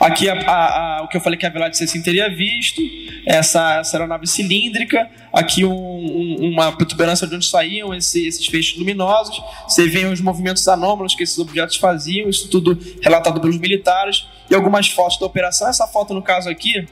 Aqui 0.00 0.28
a, 0.28 0.34
a, 0.34 0.98
a, 0.98 1.02
o 1.02 1.08
que 1.08 1.16
eu 1.16 1.20
falei 1.20 1.38
que 1.38 1.46
a 1.46 1.50
Velade 1.50 1.76
Cecim 1.76 2.02
teria 2.02 2.28
visto, 2.28 2.80
essa, 3.26 3.80
essa 3.80 3.96
aeronave 3.96 4.26
cilíndrica, 4.26 5.10
aqui 5.32 5.64
um, 5.64 5.72
um, 5.72 6.50
uma 6.52 6.72
protuberância 6.72 7.26
de 7.26 7.34
onde 7.34 7.46
saíam 7.46 7.94
esse, 7.94 8.26
esses 8.26 8.46
feixes 8.46 8.76
luminosos, 8.78 9.40
você 9.66 9.88
vê 9.88 10.04
os 10.04 10.20
movimentos 10.20 10.66
anômalos 10.68 11.14
que 11.14 11.22
esses 11.22 11.38
objetos 11.38 11.76
faziam, 11.76 12.28
isso 12.28 12.48
tudo 12.48 12.78
relatado 13.02 13.40
pelos 13.40 13.58
militares, 13.58 14.26
e 14.48 14.54
algumas 14.54 14.88
fotos 14.88 15.18
da 15.18 15.26
operação. 15.26 15.68
Essa 15.68 15.86
foto, 15.86 16.14
no 16.14 16.22
caso 16.22 16.48
aqui, 16.48 16.86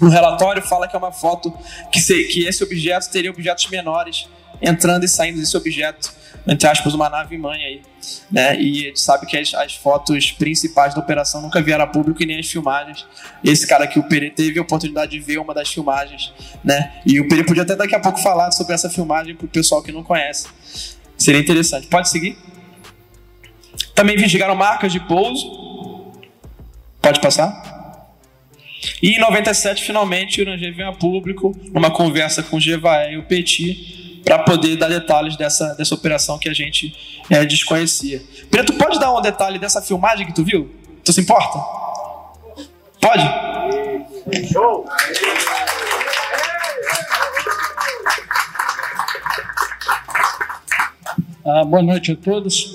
no 0.00 0.08
relatório 0.08 0.62
fala 0.62 0.88
que 0.88 0.96
é 0.96 0.98
uma 0.98 1.12
foto 1.12 1.52
que, 1.92 2.00
se, 2.00 2.24
que 2.24 2.46
esse 2.46 2.62
objeto 2.64 3.10
teria 3.10 3.30
objetos 3.30 3.68
menores 3.68 4.28
entrando 4.62 5.04
e 5.04 5.08
saindo 5.08 5.38
desse 5.40 5.56
objeto, 5.56 6.12
entre 6.46 6.68
aspas, 6.68 6.94
uma 6.94 7.08
nave 7.08 7.36
mãe 7.38 7.62
aí. 7.62 7.82
Né? 8.30 8.60
E 8.60 8.84
a 8.84 8.86
gente 8.88 9.00
sabe 9.00 9.26
que 9.26 9.36
as, 9.36 9.54
as, 9.54 9.74
fotos 9.74 10.32
principais 10.32 10.94
da 10.94 11.00
operação 11.00 11.40
nunca 11.42 11.60
vieram 11.62 11.84
a 11.84 11.86
público 11.86 12.22
e 12.22 12.26
nem 12.26 12.38
as 12.38 12.46
filmagens. 12.46 13.06
Esse 13.44 13.66
cara 13.66 13.84
aqui, 13.84 13.98
o 13.98 14.02
Pere, 14.02 14.30
teve 14.30 14.58
a 14.58 14.62
oportunidade 14.62 15.12
de 15.12 15.18
ver 15.18 15.38
uma 15.38 15.54
das 15.54 15.68
filmagens, 15.68 16.32
né? 16.64 17.00
E 17.04 17.20
o 17.20 17.28
Pere 17.28 17.44
podia 17.44 17.62
até 17.62 17.76
daqui 17.76 17.94
a 17.94 18.00
pouco 18.00 18.18
falar 18.20 18.50
sobre 18.52 18.74
essa 18.74 18.88
filmagem 18.88 19.34
para 19.34 19.46
o 19.46 19.48
pessoal 19.48 19.82
que 19.82 19.92
não 19.92 20.02
conhece. 20.02 20.48
Seria 21.16 21.40
interessante. 21.40 21.86
Pode 21.86 22.08
seguir? 22.08 22.38
Também 23.94 24.16
investigaram 24.16 24.54
marcas 24.54 24.92
de 24.92 25.00
pouso. 25.00 26.12
Pode 27.02 27.20
passar? 27.20 27.79
E 29.02 29.10
em 29.10 29.20
97, 29.20 29.82
finalmente, 29.82 30.40
o 30.40 30.44
Ranger 30.44 30.74
vem 30.74 30.86
a 30.86 30.92
público, 30.92 31.56
numa 31.72 31.90
conversa 31.90 32.42
com 32.42 32.56
o 32.56 32.60
Gevaé 32.60 33.12
e 33.12 33.18
o 33.18 33.24
Petit, 33.24 34.22
para 34.24 34.38
poder 34.38 34.76
dar 34.76 34.88
detalhes 34.88 35.36
dessa, 35.36 35.74
dessa 35.74 35.94
operação 35.94 36.38
que 36.38 36.48
a 36.48 36.52
gente 36.54 36.94
é, 37.28 37.44
desconhecia. 37.44 38.22
Preto, 38.50 38.74
pode 38.74 38.98
dar 38.98 39.12
um 39.12 39.20
detalhe 39.20 39.58
dessa 39.58 39.82
filmagem 39.82 40.26
que 40.26 40.34
tu 40.34 40.44
viu? 40.44 40.70
Tu 41.04 41.12
se 41.12 41.20
importa? 41.20 41.58
Pode? 43.00 43.24
Show! 44.52 44.86
Ah, 51.44 51.64
boa 51.64 51.82
noite 51.82 52.12
a 52.12 52.16
todos. 52.16 52.72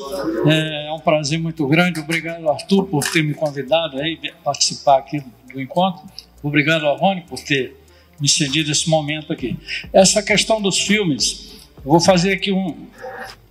É, 0.47 0.88
é 0.88 0.91
um 0.91 0.99
prazer 0.99 1.39
muito 1.39 1.65
grande. 1.67 1.99
Obrigado, 1.99 2.49
Arthur, 2.49 2.85
por 2.88 3.03
ter 3.03 3.23
me 3.23 3.33
convidado 3.33 3.97
a 3.99 4.43
participar 4.43 4.97
aqui 4.97 5.23
do 5.55 5.61
encontro. 5.61 6.03
Obrigado 6.43 6.85
ao 6.85 6.97
Rony 6.97 7.21
por 7.21 7.39
ter 7.39 7.75
me 8.19 8.29
cedido 8.29 8.71
esse 8.71 8.89
momento 8.89 9.33
aqui. 9.33 9.57
Essa 9.91 10.21
questão 10.21 10.61
dos 10.61 10.79
filmes, 10.79 11.55
vou 11.83 11.99
fazer 11.99 12.33
aqui 12.33 12.51
um, 12.51 12.88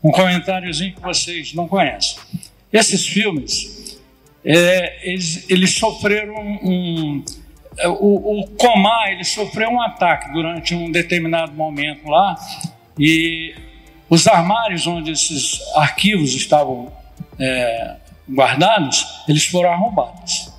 um 0.03 0.11
comentáriozinho 0.11 0.95
que 0.95 1.01
vocês 1.01 1.53
não 1.55 1.67
conhecem. 1.67 2.19
Esses 2.73 3.07
filmes, 3.07 3.99
é, 4.45 5.11
eles, 5.11 5.49
eles 5.51 5.75
sofreram 5.75 6.35
um, 6.63 7.25
é, 7.79 7.89
o, 7.89 8.41
o 8.41 8.47
Comar 8.57 9.11
ele 9.11 9.25
sofreu 9.25 9.71
um 9.71 9.81
ataque 9.81 10.33
durante 10.33 10.75
um 10.75 10.91
determinado 10.93 11.53
momento 11.53 12.09
lá 12.09 12.37
e 12.99 13.55
os 14.09 14.27
armários 14.27 14.87
onde 14.87 15.11
esses 15.11 15.61
arquivos 15.75 16.35
estavam 16.35 16.93
é, 17.39 17.97
guardados, 18.31 19.25
eles 19.29 19.45
foram 19.47 19.73
arrombados. 19.73 20.54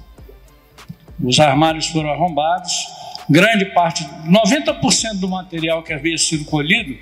Os 1.23 1.39
armários 1.39 1.87
foram 1.87 2.09
arrombados, 2.11 2.73
grande 3.29 3.65
parte, 3.65 4.03
90% 4.27 5.19
do 5.19 5.27
material 5.27 5.81
que 5.83 5.93
havia 5.93 6.17
sido 6.17 6.45
colhido, 6.45 6.97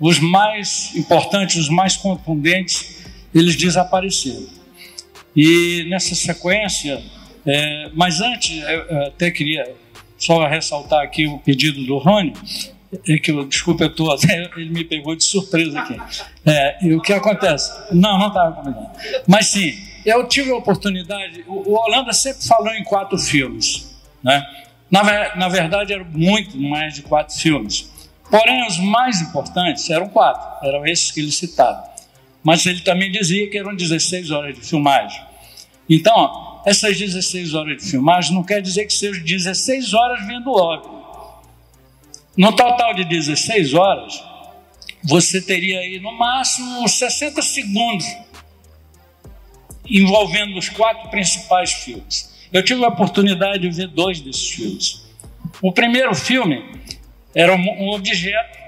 os 0.00 0.18
mais 0.18 0.94
importantes, 0.96 1.56
os 1.56 1.68
mais 1.68 1.96
contundentes, 1.96 3.04
eles 3.34 3.54
desapareceram. 3.56 4.46
E 5.34 5.86
nessa 5.88 6.14
sequência, 6.14 7.02
é, 7.46 7.90
mas 7.94 8.20
antes, 8.20 8.62
eu 8.62 9.06
até 9.06 9.30
queria 9.30 9.74
só 10.18 10.46
ressaltar 10.46 11.02
aqui 11.02 11.26
o 11.26 11.38
pedido 11.38 11.84
do 11.84 11.98
Rony, 11.98 12.32
é 13.08 13.18
que 13.18 13.30
eu, 13.30 13.44
desculpa, 13.46 13.84
eu 13.84 13.94
tô, 13.94 14.14
ele 14.56 14.70
me 14.70 14.84
pegou 14.84 15.16
de 15.16 15.24
surpresa 15.24 15.80
aqui. 15.80 15.96
É, 16.44 16.86
e 16.86 16.94
o 16.94 17.00
que 17.00 17.12
acontece? 17.12 17.72
Não, 17.92 18.18
não 18.18 18.28
estava 18.28 18.52
combinado. 18.52 18.90
Mas 19.26 19.46
sim, 19.48 19.74
eu 20.04 20.26
tive 20.26 20.50
a 20.50 20.56
oportunidade, 20.56 21.44
o, 21.46 21.70
o 21.70 21.74
Holanda 21.74 22.12
sempre 22.12 22.46
falou 22.46 22.72
em 22.74 22.84
quatro 22.84 23.18
filmes, 23.18 23.94
né? 24.22 24.44
Na, 24.90 25.36
na 25.36 25.48
verdade, 25.48 25.92
eram 25.92 26.04
muito 26.04 26.56
mais 26.58 26.94
de 26.94 27.02
quatro 27.02 27.34
filmes. 27.34 27.90
Porém, 28.30 28.66
os 28.66 28.78
mais 28.78 29.20
importantes 29.22 29.88
eram 29.88 30.08
quatro, 30.08 30.66
eram 30.66 30.86
esses 30.86 31.10
que 31.10 31.20
ele 31.20 31.32
citava. 31.32 31.82
Mas 32.42 32.66
ele 32.66 32.80
também 32.80 33.10
dizia 33.10 33.48
que 33.48 33.56
eram 33.56 33.74
16 33.74 34.30
horas 34.30 34.54
de 34.54 34.60
filmagem. 34.60 35.22
Então, 35.88 36.60
essas 36.66 36.98
16 36.98 37.54
horas 37.54 37.82
de 37.82 37.90
filmagem 37.90 38.34
não 38.34 38.42
quer 38.42 38.60
dizer 38.60 38.86
que 38.86 38.92
sejam 38.92 39.24
16 39.24 39.94
horas 39.94 40.26
vendo 40.26 40.50
óbvio. 40.50 41.02
No 42.36 42.54
total 42.54 42.94
de 42.94 43.04
16 43.04 43.74
horas, 43.74 44.22
você 45.02 45.40
teria 45.40 45.80
aí 45.80 46.00
no 46.00 46.12
máximo 46.12 46.88
60 46.88 47.42
segundos 47.42 48.06
envolvendo 49.88 50.56
os 50.58 50.68
quatro 50.68 51.08
principais 51.10 51.72
filmes. 51.72 52.32
Eu 52.52 52.62
tive 52.62 52.84
a 52.84 52.88
oportunidade 52.88 53.60
de 53.60 53.70
ver 53.70 53.88
dois 53.88 54.20
desses 54.20 54.50
filmes. 54.50 55.02
O 55.60 55.72
primeiro 55.72 56.14
filme 56.14 56.62
era 57.34 57.54
um 57.54 57.88
objeto 57.90 58.58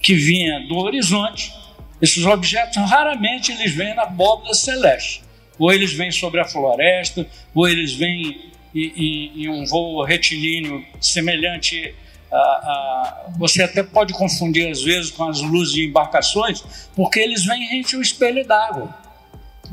que 0.00 0.14
vinha 0.14 0.60
do 0.66 0.76
horizonte. 0.76 1.52
Esses 2.00 2.24
objetos 2.26 2.76
raramente 2.90 3.52
eles 3.52 3.74
vêm 3.74 3.94
na 3.94 4.02
abóbada 4.02 4.54
celeste 4.54 5.22
ou 5.58 5.72
eles 5.72 5.92
vêm 5.92 6.10
sobre 6.10 6.40
a 6.40 6.44
floresta, 6.44 7.26
ou 7.54 7.68
eles 7.68 7.92
vêm 7.94 8.50
em, 8.74 9.44
em 9.44 9.48
um 9.48 9.64
voo 9.64 10.02
retilíneo 10.02 10.84
semelhante 11.00 11.94
a, 12.32 12.36
a, 12.36 13.26
Você 13.38 13.62
até 13.62 13.82
pode 13.82 14.12
confundir 14.14 14.70
às 14.70 14.82
vezes 14.82 15.10
com 15.10 15.28
as 15.28 15.40
luzes 15.40 15.74
de 15.74 15.84
embarcações, 15.84 16.62
porque 16.96 17.20
eles 17.20 17.44
vêm 17.44 17.68
rente 17.68 17.94
ao 17.94 18.02
espelho 18.02 18.44
d'água. 18.46 19.01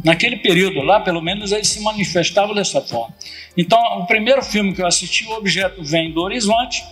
Naquele 0.04 0.38
período 0.38 0.82
lá, 0.82 1.00
pelo 1.00 1.22
menos, 1.22 1.52
eles 1.52 1.68
se 1.68 1.82
manifestavam 1.82 2.56
dessa 2.56 2.82
forma. 2.82 3.14
Então, 3.58 3.80
o 4.00 4.06
primeiro 4.06 4.42
filme 4.42 4.74
que 4.74 4.82
eu 4.82 4.88
assisti, 4.88 5.26
o 5.26 5.34
objeto 5.34 5.84
vem 5.84 6.12
do 6.12 6.22
horizonte, 6.22 6.84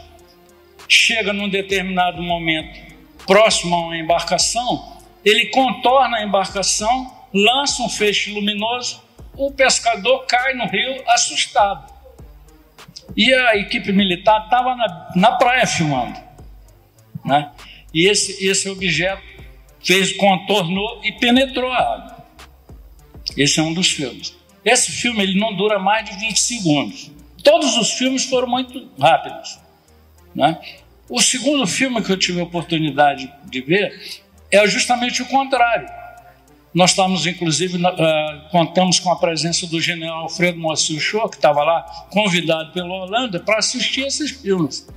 chega 0.88 1.31
num 1.31 1.49
determinado 1.49 2.22
momento 2.22 2.79
próximo 3.25 3.75
a 3.75 3.79
uma 3.88 3.97
embarcação, 3.97 4.97
ele 5.23 5.47
contorna 5.47 6.17
a 6.17 6.23
embarcação 6.23 7.17
lança 7.33 7.83
um 7.83 7.90
feixe 7.90 8.31
luminoso, 8.31 9.01
o 9.35 9.51
pescador 9.51 10.25
cai 10.25 10.53
no 10.53 10.65
rio 10.67 11.03
assustado. 11.07 11.93
E 13.15 13.33
a 13.33 13.56
equipe 13.56 13.91
militar 13.91 14.45
estava 14.45 14.75
na, 14.75 15.11
na 15.15 15.31
praia 15.33 15.65
filmando. 15.65 16.19
Né? 17.23 17.51
E 17.93 18.07
esse, 18.07 18.45
esse 18.45 18.69
objeto 18.69 19.22
fez, 19.83 20.13
contornou 20.13 21.01
e 21.03 21.11
penetrou 21.13 21.72
a 21.72 21.77
água. 21.77 22.16
Esse 23.37 23.59
é 23.59 23.63
um 23.63 23.73
dos 23.73 23.91
filmes. 23.91 24.35
Esse 24.65 24.91
filme 24.91 25.21
ele 25.21 25.39
não 25.39 25.55
dura 25.55 25.77
mais 25.77 26.09
de 26.09 26.17
20 26.17 26.39
segundos. 26.39 27.11
Todos 27.43 27.77
os 27.77 27.91
filmes 27.91 28.25
foram 28.25 28.47
muito 28.47 28.89
rápidos. 28.99 29.59
Né? 30.35 30.59
O 31.09 31.21
segundo 31.21 31.65
filme 31.65 32.01
que 32.01 32.11
eu 32.11 32.17
tive 32.17 32.39
a 32.41 32.43
oportunidade 32.43 33.31
de 33.45 33.61
ver 33.61 34.21
é 34.51 34.67
justamente 34.67 35.21
o 35.21 35.25
contrário. 35.27 35.87
Nós 36.73 36.91
estamos, 36.91 37.25
inclusive, 37.25 37.77
uh, 37.77 38.49
contamos 38.51 38.99
com 38.99 39.11
a 39.11 39.15
presença 39.15 39.65
do 39.65 39.79
general 39.79 40.23
Alfredo 40.23 40.59
Moacir 40.59 40.99
Show, 40.99 41.27
que 41.29 41.37
estava 41.37 41.63
lá, 41.63 41.81
convidado 42.11 42.71
pela 42.71 42.93
Holanda, 42.93 43.39
para 43.39 43.57
assistir 43.57 44.01
esses 44.01 44.31
filmes. 44.31 44.87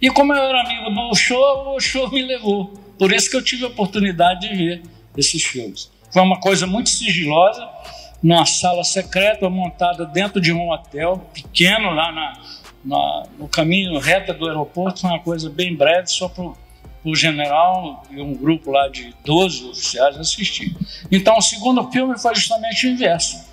E 0.00 0.10
como 0.10 0.32
eu 0.32 0.42
era 0.42 0.60
amigo 0.62 0.90
do 0.90 1.14
show, 1.14 1.74
o 1.74 1.80
show 1.80 2.10
me 2.10 2.22
levou. 2.22 2.72
Por 2.98 3.12
isso 3.12 3.28
que 3.28 3.36
eu 3.36 3.42
tive 3.42 3.64
a 3.64 3.68
oportunidade 3.68 4.48
de 4.48 4.54
ver 4.54 4.82
esses 5.16 5.42
filmes. 5.42 5.90
Foi 6.14 6.22
uma 6.22 6.38
coisa 6.38 6.64
muito 6.64 6.90
sigilosa, 6.90 7.68
numa 8.22 8.46
sala 8.46 8.84
secreta 8.84 9.50
montada 9.50 10.06
dentro 10.06 10.40
de 10.40 10.52
um 10.52 10.70
hotel 10.70 11.18
pequeno 11.34 11.90
lá 11.90 12.12
na, 12.12 12.38
na, 12.84 13.22
no 13.36 13.48
caminho 13.48 13.98
reto 13.98 14.32
do 14.32 14.46
aeroporto. 14.46 15.00
Foi 15.00 15.10
uma 15.10 15.18
coisa 15.18 15.50
bem 15.50 15.74
breve, 15.74 16.06
só 16.06 16.28
para 16.28 16.52
o 17.04 17.16
general 17.16 18.04
e 18.12 18.20
um 18.20 18.32
grupo 18.32 18.70
lá 18.70 18.86
de 18.88 19.12
12 19.24 19.70
oficiais 19.70 20.16
assistir. 20.16 20.76
Então, 21.10 21.36
o 21.36 21.42
segundo 21.42 21.90
filme 21.90 22.16
foi 22.16 22.32
justamente 22.36 22.86
o 22.86 22.90
inverso. 22.90 23.52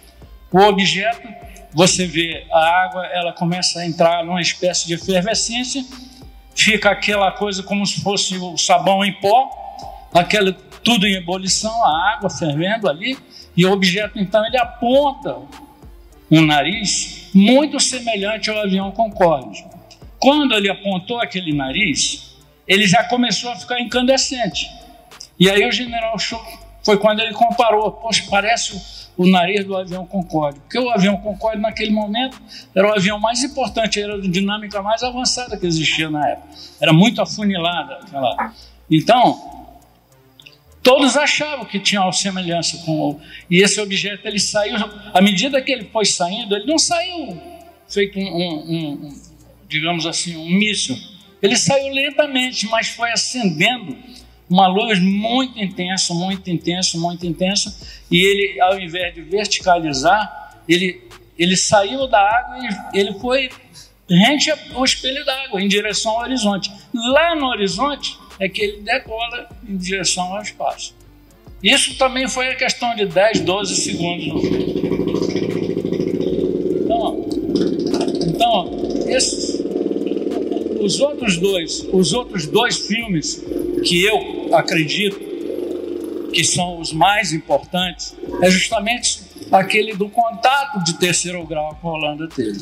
O 0.52 0.60
objeto, 0.60 1.28
você 1.74 2.06
vê 2.06 2.46
a 2.52 2.84
água, 2.84 3.08
ela 3.08 3.34
começa 3.34 3.80
a 3.80 3.88
entrar 3.88 4.24
numa 4.24 4.40
espécie 4.40 4.86
de 4.86 4.94
efervescência, 4.94 5.84
fica 6.54 6.92
aquela 6.92 7.32
coisa 7.32 7.64
como 7.64 7.84
se 7.88 8.02
fosse 8.02 8.38
o 8.38 8.56
sabão 8.56 9.04
em 9.04 9.14
pó, 9.14 9.50
aquele 10.14 10.56
tudo 10.84 11.06
em 11.06 11.16
ebulição, 11.16 11.86
a 11.86 12.14
água 12.14 12.30
fervendo 12.30 12.90
ali, 12.90 13.18
e 13.56 13.66
o 13.66 13.72
objeto 13.72 14.20
então 14.20 14.46
ele 14.46 14.58
aponta 14.58 15.38
um 16.30 16.42
nariz 16.42 17.30
muito 17.34 17.80
semelhante 17.80 18.50
ao 18.50 18.60
avião 18.60 18.92
Concorde. 18.92 19.66
Quando 20.20 20.54
ele 20.54 20.70
apontou 20.70 21.20
aquele 21.20 21.54
nariz, 21.54 22.36
ele 22.68 22.88
já 22.88 23.04
começou 23.04 23.52
a 23.52 23.56
ficar 23.56 23.80
incandescente. 23.82 24.70
E 25.40 25.50
aí 25.50 25.68
o 25.68 25.72
general 25.72 26.18
Show 26.18 26.42
foi 26.84 26.98
quando 26.98 27.20
ele 27.20 27.34
comparou, 27.34 27.92
poxa, 27.92 28.24
parece 28.30 28.76
o, 29.18 29.24
o 29.24 29.28
nariz 29.30 29.66
do 29.66 29.76
avião 29.76 30.06
Concorde. 30.06 30.60
Porque 30.60 30.80
o 30.80 30.90
avião 30.90 31.18
Concorde, 31.18 31.60
naquele 31.60 31.92
momento, 31.92 32.42
era 32.76 32.88
o 32.88 32.94
avião 32.94 33.20
mais 33.20 33.44
importante, 33.44 34.00
era 34.00 34.14
a 34.14 34.16
aerodinâmica 34.16 34.82
mais 34.82 35.04
avançada 35.04 35.58
que 35.58 35.66
existia 35.66 36.10
na 36.10 36.30
época. 36.30 36.48
Era 36.80 36.94
muito 36.94 37.22
afunilada 37.22 37.96
aquela. 37.96 38.54
Então, 38.90 39.61
todos 40.82 41.16
achavam 41.16 41.66
que 41.66 41.80
tinha 41.80 42.02
uma 42.02 42.12
semelhança 42.12 42.78
com 42.86 42.92
o. 42.92 43.22
E 43.50 43.62
esse 43.62 43.80
objeto, 43.80 44.28
ele 44.28 44.40
saiu, 44.40 44.76
à 45.14 45.22
medida 45.22 45.62
que 45.62 45.72
ele 45.72 45.86
foi 45.86 46.06
saindo, 46.06 46.56
ele 46.56 46.66
não 46.66 46.78
saiu 46.78 47.40
feito 47.88 48.18
um, 48.20 48.24
um, 48.24 48.92
um 49.08 49.22
digamos 49.68 50.06
assim, 50.06 50.36
um 50.36 50.50
míssil 50.50 50.98
ele 51.42 51.58
saiu 51.58 51.92
lentamente, 51.92 52.68
mas 52.68 52.90
foi 52.90 53.12
acendendo 53.12 53.98
uma 54.48 54.68
luz 54.68 55.00
muito 55.00 55.60
intensa, 55.60 56.14
muito 56.14 56.50
intensa, 56.50 56.98
muito 56.98 57.26
intensa, 57.26 57.76
e 58.12 58.18
ele, 58.18 58.62
ao 58.62 58.80
invés 58.80 59.16
de 59.16 59.22
verticalizar, 59.22 60.62
ele, 60.68 61.02
ele 61.40 61.58
saiu 61.58 62.08
da 62.08 62.20
água 62.20 62.58
e 62.94 63.00
ele 63.00 63.14
foi 63.18 63.50
rente 64.08 64.52
ao 64.52 64.84
espelho 64.84 65.26
d'água, 65.26 65.62
em 65.62 65.68
direção 65.68 66.12
ao 66.12 66.20
horizonte. 66.20 66.70
Lá 66.94 67.34
no 67.36 67.48
horizonte 67.48 68.18
é 68.42 68.50
que 68.50 68.62
ele 68.62 68.82
decola 68.82 69.48
em 69.70 69.78
direção 69.78 70.36
ao 70.36 70.42
espaço. 70.42 70.96
Isso 71.62 71.96
também 71.98 72.28
foi 72.28 72.48
a 72.48 72.56
questão 72.56 72.96
de 72.96 73.06
10, 73.06 73.42
12 73.42 73.76
segundos 73.76 74.26
no 74.26 74.42
Então, 76.84 77.30
então 78.28 78.80
esses 79.08 79.62
os 80.82 81.00
outros 81.00 81.38
dois, 81.38 81.88
os 81.94 82.12
outros 82.12 82.48
dois 82.48 82.76
filmes 82.80 83.46
que 83.86 84.04
eu 84.04 84.50
acredito 84.56 85.20
que 86.34 86.44
são 86.44 86.80
os 86.80 86.92
mais 86.92 87.32
importantes, 87.32 88.16
é 88.42 88.50
justamente 88.50 89.22
aquele 89.52 89.94
do 89.94 90.10
contato 90.10 90.84
de 90.84 90.98
terceiro 90.98 91.46
grau 91.46 91.78
que 91.80 91.86
a 91.86 91.90
Holanda 91.90 92.28
teve. 92.28 92.60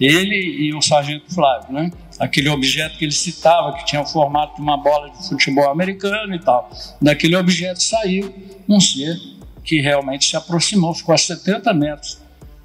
Ele 0.00 0.36
e 0.36 0.72
o 0.74 0.80
sargento 0.80 1.34
Flávio, 1.34 1.74
né? 1.74 1.90
Aquele 2.18 2.48
objeto 2.48 2.98
que 2.98 3.04
ele 3.04 3.12
citava, 3.12 3.72
que 3.76 3.84
tinha 3.84 4.00
o 4.00 4.06
formato 4.06 4.56
de 4.56 4.62
uma 4.62 4.76
bola 4.76 5.10
de 5.10 5.28
futebol 5.28 5.70
americano 5.70 6.34
e 6.34 6.38
tal. 6.38 6.70
Daquele 7.00 7.36
objeto 7.36 7.82
saiu 7.82 8.32
um 8.68 8.80
ser 8.80 9.16
que 9.64 9.80
realmente 9.80 10.26
se 10.26 10.36
aproximou, 10.36 10.94
ficou 10.94 11.14
a 11.14 11.18
70 11.18 11.72
metros 11.72 12.18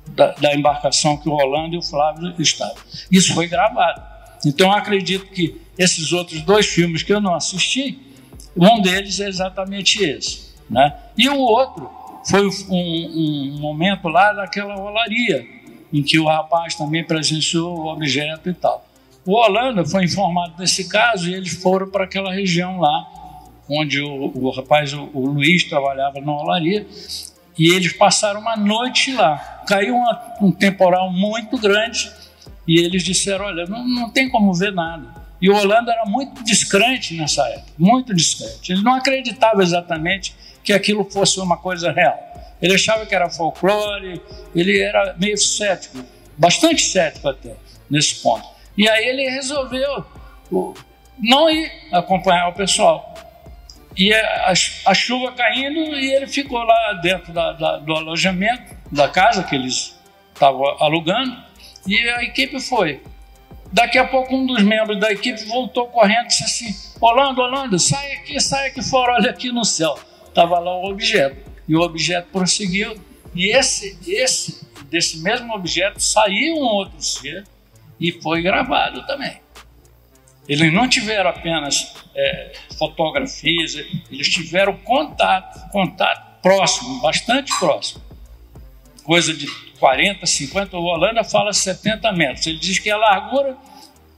da, 0.09 0.31
da 0.33 0.55
embarcação 0.55 1.17
que 1.17 1.29
o 1.29 1.33
Holanda 1.33 1.75
e 1.75 1.77
o 1.77 1.81
Flávio 1.81 2.33
estavam. 2.39 2.75
Isso 3.11 3.33
foi 3.33 3.47
gravado. 3.47 4.01
Então 4.45 4.71
acredito 4.71 5.27
que 5.27 5.59
esses 5.77 6.11
outros 6.11 6.41
dois 6.41 6.65
filmes 6.65 7.03
que 7.03 7.13
eu 7.13 7.21
não 7.21 7.35
assisti, 7.35 7.99
um 8.55 8.81
deles 8.81 9.19
é 9.19 9.27
exatamente 9.27 10.03
esse. 10.03 10.47
Né? 10.69 10.93
E 11.17 11.29
o 11.29 11.37
outro 11.37 11.89
foi 12.25 12.47
um, 12.47 12.51
um 12.69 13.59
momento 13.59 14.07
lá 14.07 14.33
daquela 14.33 14.77
olaria, 14.79 15.45
em 15.93 16.03
que 16.03 16.19
o 16.19 16.25
rapaz 16.25 16.75
também 16.75 17.03
presenciou 17.03 17.77
o 17.77 17.87
objeto 17.87 18.49
e 18.49 18.53
tal. 18.53 18.86
O 19.27 19.33
Holanda 19.33 19.83
foi 19.83 20.05
informado 20.05 20.55
desse 20.55 20.87
caso 20.87 21.29
e 21.29 21.33
eles 21.33 21.51
foram 21.61 21.89
para 21.89 22.05
aquela 22.05 22.33
região 22.33 22.79
lá, 22.79 23.05
onde 23.69 23.99
o, 23.99 24.31
o 24.33 24.49
rapaz, 24.51 24.93
o, 24.93 25.09
o, 25.13 25.27
Luiz, 25.27 25.65
trabalhava 25.65 26.21
na 26.21 26.31
olaria, 26.31 26.87
e 27.59 27.73
eles 27.73 27.91
passaram 27.91 28.39
uma 28.39 28.55
noite 28.55 29.11
lá. 29.11 29.63
Caiu 29.67 29.95
uma, 29.95 30.35
um 30.41 30.49
temporal 30.49 31.11
muito 31.11 31.57
grande 31.57 32.09
e 32.65 32.79
eles 32.79 33.03
disseram: 33.03 33.47
Olha, 33.47 33.65
não, 33.65 33.85
não 33.85 34.09
tem 34.09 34.29
como 34.29 34.53
ver 34.53 34.71
nada. 34.71 35.13
E 35.41 35.49
o 35.49 35.55
Holanda 35.57 35.91
era 35.91 36.05
muito 36.05 36.41
descrente 36.41 37.13
nessa 37.13 37.45
época, 37.49 37.73
muito 37.77 38.15
descrente. 38.15 38.71
Ele 38.71 38.81
não 38.81 38.93
acreditava 38.93 39.61
exatamente 39.61 40.33
que 40.63 40.71
aquilo 40.71 41.03
fosse 41.03 41.37
uma 41.41 41.57
coisa 41.57 41.91
real. 41.91 42.17
Ele 42.61 42.75
achava 42.75 43.05
que 43.05 43.13
era 43.13 43.29
folclore, 43.29 44.21
ele 44.55 44.79
era 44.79 45.17
meio 45.19 45.37
cético, 45.37 45.97
bastante 46.37 46.81
cético 46.81 47.27
até, 47.27 47.57
nesse 47.89 48.21
ponto. 48.21 48.55
E 48.77 48.87
aí 48.87 49.05
ele 49.05 49.29
resolveu 49.29 50.05
não 51.19 51.49
ir 51.49 51.71
acompanhar 51.91 52.49
o 52.49 52.53
pessoal. 52.53 53.13
E 53.97 54.13
a, 54.13 54.53
a 54.85 54.93
chuva 54.93 55.31
caindo 55.31 55.79
e 55.79 56.13
ele 56.13 56.27
ficou 56.27 56.59
lá 56.59 56.93
dentro 57.01 57.33
da, 57.33 57.53
da, 57.53 57.77
do 57.77 57.95
alojamento, 57.95 58.75
da 58.91 59.07
casa 59.07 59.43
que 59.43 59.55
eles 59.55 59.97
estavam 60.33 60.63
alugando, 60.79 61.35
e 61.87 61.97
a 62.09 62.23
equipe 62.23 62.59
foi. 62.59 63.01
Daqui 63.73 63.97
a 63.97 64.05
pouco 64.07 64.35
um 64.35 64.45
dos 64.45 64.61
membros 64.61 64.99
da 64.99 65.11
equipe 65.11 65.43
voltou 65.45 65.87
correndo 65.87 66.25
e 66.25 66.27
disse 66.27 66.43
assim, 66.43 66.97
Holanda, 67.01 67.41
Holanda, 67.41 67.79
sai 67.79 68.13
aqui, 68.13 68.39
sai 68.39 68.67
aqui 68.67 68.81
fora, 68.83 69.13
olha 69.13 69.31
aqui 69.31 69.51
no 69.51 69.65
céu. 69.65 69.97
Estava 70.27 70.59
lá 70.59 70.77
o 70.77 70.89
objeto. 70.89 71.37
E 71.67 71.75
o 71.75 71.81
objeto 71.81 72.29
prosseguiu. 72.31 72.95
E 73.35 73.55
esse, 73.55 73.97
esse, 74.07 74.65
desse 74.89 75.19
mesmo 75.19 75.53
objeto 75.53 75.99
saiu 75.99 76.55
um 76.55 76.63
outro 76.63 77.01
ser 77.01 77.45
e 77.99 78.11
foi 78.11 78.41
gravado 78.41 79.05
também. 79.05 79.39
Eles 80.47 80.71
não 80.73 80.87
tiveram 80.87 81.29
apenas 81.29 81.93
é, 82.15 82.53
fotografias, 82.77 83.75
eles 84.09 84.29
tiveram 84.29 84.77
contato, 84.77 85.69
contato 85.71 86.41
próximo, 86.41 87.01
bastante 87.01 87.51
próximo. 87.59 88.01
Coisa 89.03 89.33
de 89.33 89.47
40, 89.79 90.25
50, 90.25 90.77
o 90.77 90.83
Holanda 90.83 91.23
fala 91.23 91.51
70 91.51 92.11
metros. 92.13 92.47
Ele 92.47 92.59
diz 92.59 92.79
que 92.79 92.89
é 92.89 92.93
a 92.93 92.97
largura 92.97 93.57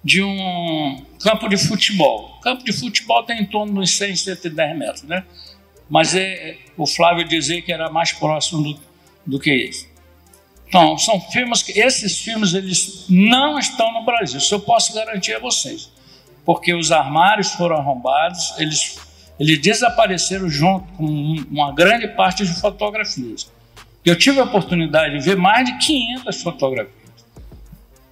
de 0.03 0.23
um 0.23 1.03
campo 1.21 1.49
de 1.49 1.57
futebol. 1.57 2.35
O 2.37 2.41
campo 2.41 2.63
de 2.63 2.71
futebol 2.71 3.23
tem 3.23 3.41
em 3.41 3.45
torno 3.45 3.81
de 3.83 3.89
100, 3.89 4.15
110 4.15 4.77
metros, 4.77 5.03
né? 5.03 5.25
Mas 5.89 6.15
é, 6.15 6.57
o 6.77 6.85
Flávio 6.85 7.27
dizia 7.27 7.61
que 7.61 7.73
era 7.73 7.89
mais 7.89 8.11
próximo 8.11 8.61
do, 8.61 8.79
do 9.25 9.39
que 9.39 9.51
isso. 9.51 9.88
Então, 10.69 10.97
são 10.97 11.19
filmes 11.19 11.63
que 11.63 11.77
esses 11.77 12.19
filmes 12.19 12.53
eles 12.53 13.05
não 13.09 13.57
estão 13.57 13.91
no 13.91 14.05
Brasil. 14.05 14.37
Isso 14.37 14.53
eu 14.53 14.59
posso 14.59 14.93
garantir 14.93 15.33
a 15.33 15.39
vocês, 15.39 15.91
porque 16.45 16.73
os 16.73 16.91
armários 16.91 17.51
foram 17.53 17.75
arrombados, 17.77 18.53
eles 18.57 18.97
eles 19.39 19.57
desapareceram 19.59 20.49
junto 20.49 20.85
com 20.93 21.05
uma 21.49 21.73
grande 21.73 22.09
parte 22.09 22.45
de 22.45 22.53
fotografias. 22.59 23.49
Eu 24.03 24.17
tive 24.17 24.39
a 24.39 24.43
oportunidade 24.43 25.17
de 25.17 25.23
ver 25.23 25.37
mais 25.37 25.65
de 25.65 25.77
500 25.77 26.43
fotografias. 26.43 26.99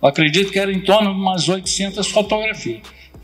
Eu 0.01 0.07
acredito 0.07 0.51
que 0.51 0.59
era 0.59 0.71
em 0.71 0.79
torno 0.79 1.13
de 1.13 1.19
umas 1.19 1.49
800 1.49 2.07
fotografias. 2.07 2.81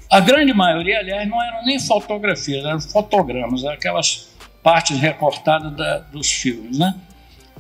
A 0.10 0.20
grande 0.20 0.54
maioria, 0.54 1.00
aliás, 1.00 1.28
não 1.30 1.42
eram 1.42 1.64
nem 1.66 1.80
fotografias, 1.80 2.66
eram 2.66 2.80
fotogramas, 2.82 3.64
aquelas 3.64 4.30
partes 4.62 5.00
recortadas 5.00 5.74
da, 5.76 6.00
dos 6.00 6.30
filmes, 6.30 6.78
né? 6.78 6.94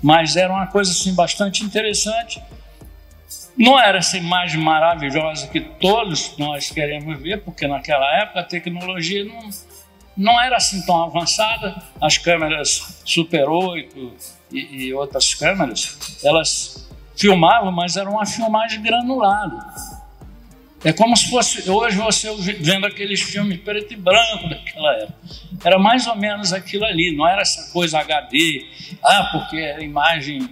Mas 0.03 0.35
era 0.35 0.51
uma 0.51 0.67
coisa 0.67 0.91
assim 0.91 1.15
bastante 1.15 1.63
interessante. 1.63 2.43
Não 3.57 3.79
era 3.79 3.99
essa 3.99 4.17
imagem 4.17 4.59
maravilhosa 4.59 5.47
que 5.47 5.61
todos 5.61 6.37
nós 6.37 6.69
queremos 6.69 7.21
ver, 7.21 7.41
porque 7.41 7.65
naquela 7.65 8.05
época 8.17 8.41
a 8.41 8.43
tecnologia 8.43 9.23
não, 9.23 9.49
não 10.17 10.41
era 10.41 10.57
assim 10.57 10.85
tão 10.85 11.03
avançada. 11.03 11.81
As 12.01 12.17
câmeras 12.17 13.01
Super 13.05 13.47
8 13.47 14.13
e, 14.51 14.87
e 14.87 14.93
outras 14.93 15.33
câmeras, 15.33 16.19
elas 16.21 16.85
filmavam, 17.15 17.71
mas 17.71 17.95
era 17.95 18.09
uma 18.09 18.25
filmagem 18.25 18.81
granulada. 18.81 19.57
É 20.83 20.91
como 20.91 21.15
se 21.15 21.29
fosse 21.29 21.69
hoje 21.69 21.97
você 21.97 22.29
vendo 22.59 22.85
aqueles 22.85 23.21
filmes 23.21 23.59
preto 23.61 23.93
e 23.93 23.95
branco 23.95 24.49
daquela 24.49 24.93
época. 24.97 25.17
Era 25.63 25.79
mais 25.79 26.05
ou 26.07 26.15
menos 26.15 26.51
aquilo 26.51 26.83
ali, 26.83 27.15
não 27.15 27.27
era 27.27 27.41
essa 27.41 27.71
coisa 27.71 27.99
HD, 27.99 28.65
ah, 29.01 29.29
porque 29.31 29.57
era 29.57 29.81
imagem 29.81 30.49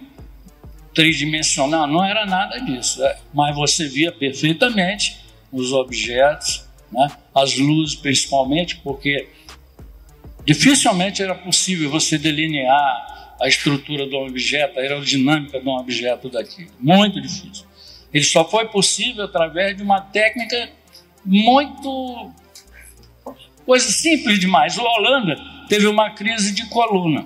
tridimensional, 0.93 1.85
não 1.85 2.03
era 2.03 2.25
nada 2.25 2.59
disso. 2.59 3.03
É, 3.03 3.17
mas 3.33 3.53
você 3.55 3.87
via 3.87 4.11
perfeitamente 4.11 5.17
os 5.51 5.73
objetos, 5.73 6.65
né? 6.91 7.09
as 7.35 7.57
luzes 7.57 7.95
principalmente, 7.95 8.77
porque 8.77 9.27
dificilmente 10.45 11.21
era 11.21 11.35
possível 11.35 11.89
você 11.89 12.17
delinear 12.17 13.35
a 13.41 13.47
estrutura 13.47 14.05
do 14.05 14.17
objeto, 14.17 14.79
a 14.79 14.81
aerodinâmica 14.81 15.59
de 15.59 15.67
um 15.67 15.75
objeto 15.75 16.29
daqui. 16.29 16.67
Muito 16.79 17.19
difícil. 17.19 17.65
Ele 18.13 18.23
só 18.23 18.43
foi 18.43 18.67
possível 18.67 19.25
através 19.25 19.75
de 19.75 19.83
uma 19.83 20.01
técnica 20.01 20.69
muito. 21.23 22.31
coisa 23.65 23.89
simples 23.89 24.39
demais. 24.39 24.77
O 24.77 24.83
Holanda 24.83 25.35
teve 25.69 25.87
uma 25.87 26.09
crise 26.11 26.53
de 26.53 26.67
coluna, 26.67 27.25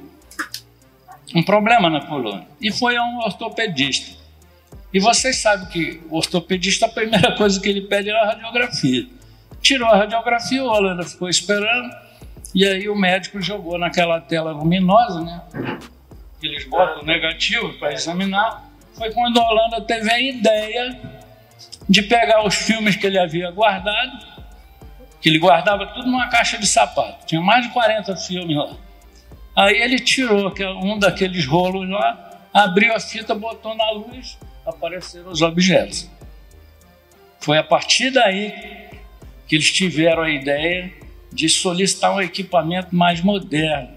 um 1.33 1.41
problema 1.41 1.89
na 1.89 2.01
coluna, 2.01 2.47
e 2.61 2.71
foi 2.71 2.95
a 2.95 3.03
um 3.03 3.17
ortopedista. 3.19 4.15
E 4.93 4.99
vocês 4.99 5.37
sabem 5.37 5.67
que 5.67 6.01
o 6.09 6.17
ortopedista, 6.17 6.85
a 6.85 6.89
primeira 6.89 7.31
coisa 7.35 7.59
que 7.59 7.67
ele 7.67 7.81
pede 7.81 8.09
é 8.09 8.13
a 8.13 8.25
radiografia. 8.27 9.07
Tirou 9.61 9.89
a 9.89 9.97
radiografia, 9.97 10.63
o 10.63 10.67
Holanda 10.67 11.03
ficou 11.03 11.27
esperando, 11.27 11.89
e 12.53 12.65
aí 12.65 12.87
o 12.87 12.95
médico 12.95 13.41
jogou 13.41 13.77
naquela 13.77 14.21
tela 14.21 14.51
luminosa, 14.51 15.21
né? 15.21 15.41
Eles 16.41 16.65
botam 16.69 17.03
negativo 17.03 17.73
para 17.79 17.91
examinar 17.91 18.64
foi 18.97 19.11
quando 19.11 19.39
a 19.39 19.47
Holanda 19.47 19.81
teve 19.81 20.09
a 20.11 20.19
ideia 20.19 20.99
de 21.87 22.01
pegar 22.01 22.45
os 22.45 22.55
filmes 22.55 22.95
que 22.95 23.05
ele 23.05 23.19
havia 23.19 23.51
guardado, 23.51 24.25
que 25.21 25.29
ele 25.29 25.37
guardava 25.37 25.85
tudo 25.87 26.09
numa 26.09 26.29
caixa 26.29 26.57
de 26.57 26.65
sapato. 26.65 27.25
Tinha 27.25 27.41
mais 27.41 27.65
de 27.65 27.73
40 27.73 28.15
filmes 28.15 28.55
lá. 28.55 28.75
Aí 29.55 29.81
ele 29.81 29.99
tirou 29.99 30.53
um 30.83 30.97
daqueles 30.97 31.45
rolos 31.45 31.89
lá, 31.89 32.49
abriu 32.53 32.93
a 32.93 32.99
fita, 32.99 33.35
botou 33.35 33.75
na 33.75 33.91
luz, 33.91 34.37
apareceram 34.65 35.29
os 35.29 35.41
objetos. 35.41 36.09
Foi 37.39 37.57
a 37.57 37.63
partir 37.63 38.11
daí 38.11 38.53
que 39.47 39.55
eles 39.55 39.71
tiveram 39.71 40.23
a 40.23 40.29
ideia 40.29 40.91
de 41.31 41.47
solicitar 41.47 42.13
um 42.13 42.21
equipamento 42.21 42.95
mais 42.95 43.21
moderno 43.21 43.94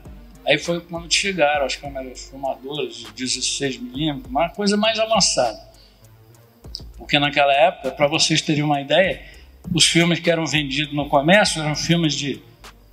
Aí 0.48 0.56
foi 0.56 0.80
quando 0.80 1.12
chegaram 1.12 1.66
as 1.66 1.76
câmeras 1.76 2.30
filmadoras 2.30 2.94
de 2.94 3.24
16mm, 3.24 4.28
uma 4.30 4.48
coisa 4.48 4.78
mais 4.78 4.98
avançada. 4.98 5.60
Porque 6.96 7.18
naquela 7.18 7.52
época, 7.52 7.90
para 7.90 8.06
vocês 8.06 8.40
terem 8.40 8.62
uma 8.62 8.80
ideia, 8.80 9.22
os 9.74 9.84
filmes 9.84 10.20
que 10.20 10.30
eram 10.30 10.46
vendidos 10.46 10.94
no 10.94 11.06
comércio 11.06 11.60
eram 11.60 11.76
filmes 11.76 12.14
de, 12.14 12.40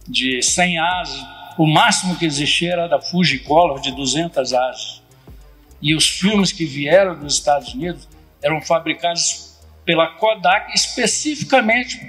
de 0.05 0.41
100 0.41 0.79
asas, 0.79 1.25
o 1.57 1.65
máximo 1.65 2.17
que 2.17 2.25
existia 2.25 2.73
era 2.73 2.87
da 2.89 2.99
Fujicolor 2.99 3.79
de 3.79 3.95
200 3.95 4.53
asas. 4.53 5.01
E 5.81 5.95
os 5.95 6.09
filmes 6.09 6.51
que 6.51 6.65
vieram 6.65 7.17
dos 7.17 7.35
Estados 7.35 7.73
Unidos 7.73 8.05
eram 8.43 8.59
fabricados 8.59 9.57
pela 9.85 10.07
Kodak 10.07 10.73
especificamente 10.73 12.01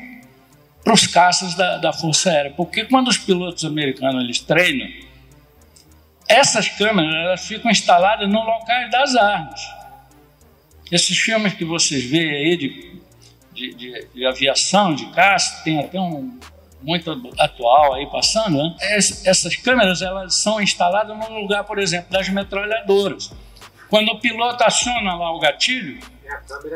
para 0.83 0.93
os 0.93 1.07
caças 1.07 1.55
da, 1.55 1.79
da 1.79 1.93
Força 1.93 2.31
Aérea. 2.31 2.51
Porque 2.51 2.85
quando 2.85 3.07
os 3.07 3.19
pilotos 3.19 3.65
americanos 3.65 4.25
eles 4.25 4.41
treinam, 4.41 5.06
essas 6.29 6.69
câmeras 6.69 7.15
elas 7.15 7.47
ficam 7.47 7.71
instaladas 7.71 8.29
no 8.29 8.41
local 8.41 8.91
das 8.91 9.15
armas. 9.15 9.61
Esses 10.91 11.19
filmes 11.19 11.55
que 11.55 11.65
vocês 11.65 12.05
veem 12.05 12.31
aí 12.31 12.57
de, 12.57 13.01
de, 13.53 13.75
de, 13.75 14.09
de 14.15 14.27
aviação, 14.27 14.95
de 14.95 15.07
caça, 15.07 15.63
tem 15.65 15.81
até 15.81 16.01
um 16.01 16.39
muito 16.83 17.11
atual 17.39 17.95
aí 17.95 18.07
passando, 18.07 18.59
né? 18.59 18.77
essas 19.25 19.57
câmeras 19.57 20.03
elas 20.03 20.37
são 20.37 20.61
instaladas 20.61 21.17
no 21.17 21.41
lugar, 21.41 21.65
por 21.65 21.79
exemplo, 21.81 22.13
das 22.13 22.29
metralhadoras. 22.29 23.33
Quando 23.89 24.11
o 24.11 24.21
piloto 24.21 24.63
aciona 24.63 25.17
lá 25.17 25.33
o 25.33 25.41
gatilho, 25.41 25.99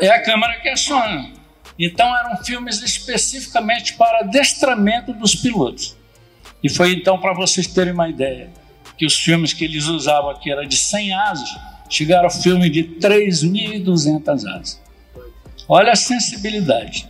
é 0.00 0.08
a 0.08 0.22
câmera 0.22 0.58
que 0.60 0.68
aciona. 0.68 1.30
Então 1.78 2.16
eram 2.18 2.36
filmes 2.38 2.82
especificamente 2.82 3.94
para 3.94 4.20
adestramento 4.20 5.12
dos 5.12 5.34
pilotos. 5.34 5.96
E 6.62 6.68
foi 6.68 6.92
então 6.92 7.18
para 7.18 7.32
vocês 7.32 7.66
terem 7.66 7.92
uma 7.92 8.08
ideia 8.08 8.50
que 9.00 9.06
os 9.06 9.18
filmes 9.18 9.54
que 9.54 9.64
eles 9.64 9.86
usavam 9.86 10.28
aqui 10.28 10.52
era 10.52 10.66
de 10.66 10.76
100 10.76 11.14
asas, 11.14 11.48
chegaram 11.88 12.24
ao 12.24 12.30
filme 12.30 12.68
de 12.68 12.84
3.200 12.84 14.28
asas. 14.28 14.82
Olha 15.66 15.92
a 15.92 15.96
sensibilidade. 15.96 17.08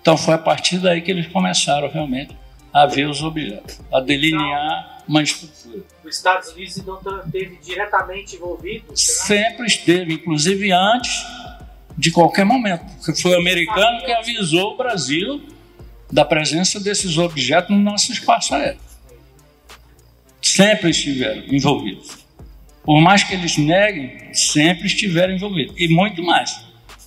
Então 0.00 0.16
foi 0.16 0.32
a 0.32 0.38
partir 0.38 0.78
daí 0.78 1.02
que 1.02 1.10
eles 1.10 1.26
começaram 1.26 1.90
realmente 1.90 2.34
a 2.72 2.86
ver 2.86 3.06
os 3.06 3.22
objetos, 3.22 3.82
a 3.92 4.00
delinear 4.00 5.02
uma 5.06 5.22
estrutura. 5.22 5.84
Os 6.02 6.16
Estados 6.16 6.48
Unidos 6.52 6.78
então 6.78 6.98
esteve 7.26 7.58
diretamente 7.62 8.36
envolvido? 8.36 8.86
Sempre 8.96 9.66
esteve, 9.66 10.14
inclusive 10.14 10.72
antes 10.72 11.22
de 11.98 12.10
qualquer 12.12 12.46
momento. 12.46 12.82
Foi 13.20 13.32
o 13.32 13.38
americano 13.38 14.02
que 14.06 14.10
avisou 14.10 14.72
o 14.72 14.76
Brasil 14.78 15.42
da 16.10 16.24
presença 16.24 16.80
desses 16.80 17.18
objetos 17.18 17.68
no 17.68 17.82
nosso 17.82 18.10
espaço 18.10 18.54
aéreo. 18.54 18.93
Sempre 20.44 20.90
estiveram 20.90 21.42
envolvidos. 21.48 22.18
Por 22.82 23.00
mais 23.00 23.24
que 23.24 23.32
eles 23.32 23.56
neguem, 23.56 24.34
sempre 24.34 24.86
estiveram 24.86 25.32
envolvidos. 25.32 25.74
E 25.78 25.88
muito 25.88 26.22
mais. 26.22 26.62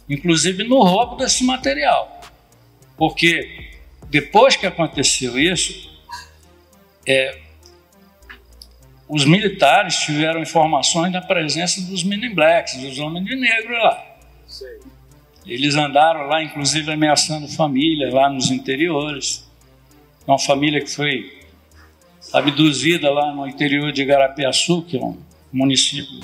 Inclusive 0.10 0.64
no 0.64 0.82
roubo 0.82 1.18
desse 1.18 1.44
material. 1.44 2.20
Porque 2.98 3.70
depois 4.10 4.56
que 4.56 4.66
aconteceu 4.66 5.38
isso, 5.38 5.88
é, 7.08 7.40
os 9.08 9.24
militares 9.24 9.98
tiveram 9.98 10.42
informações 10.42 11.14
da 11.14 11.22
presença 11.22 11.80
dos 11.82 12.04
men 12.04 12.34
blacks, 12.34 12.76
dos 12.78 12.98
homens 12.98 13.24
de 13.24 13.36
negro 13.36 13.72
lá. 13.72 14.04
Eles 15.46 15.76
andaram 15.76 16.22
lá, 16.26 16.42
inclusive 16.44 16.92
ameaçando 16.92 17.48
famílias 17.50 18.12
lá 18.12 18.32
nos 18.32 18.50
interiores. 18.50 19.48
Uma 20.26 20.40
família 20.40 20.82
que 20.82 20.90
foi 20.90 21.38
abduzida 22.34 23.12
lá 23.12 23.34
no 23.34 23.48
interior 23.48 23.92
de 23.92 24.04
Garapiaçu, 24.06 24.82
que 24.84 24.98
é 24.98 25.02
um 25.02 25.18
município 25.52 26.20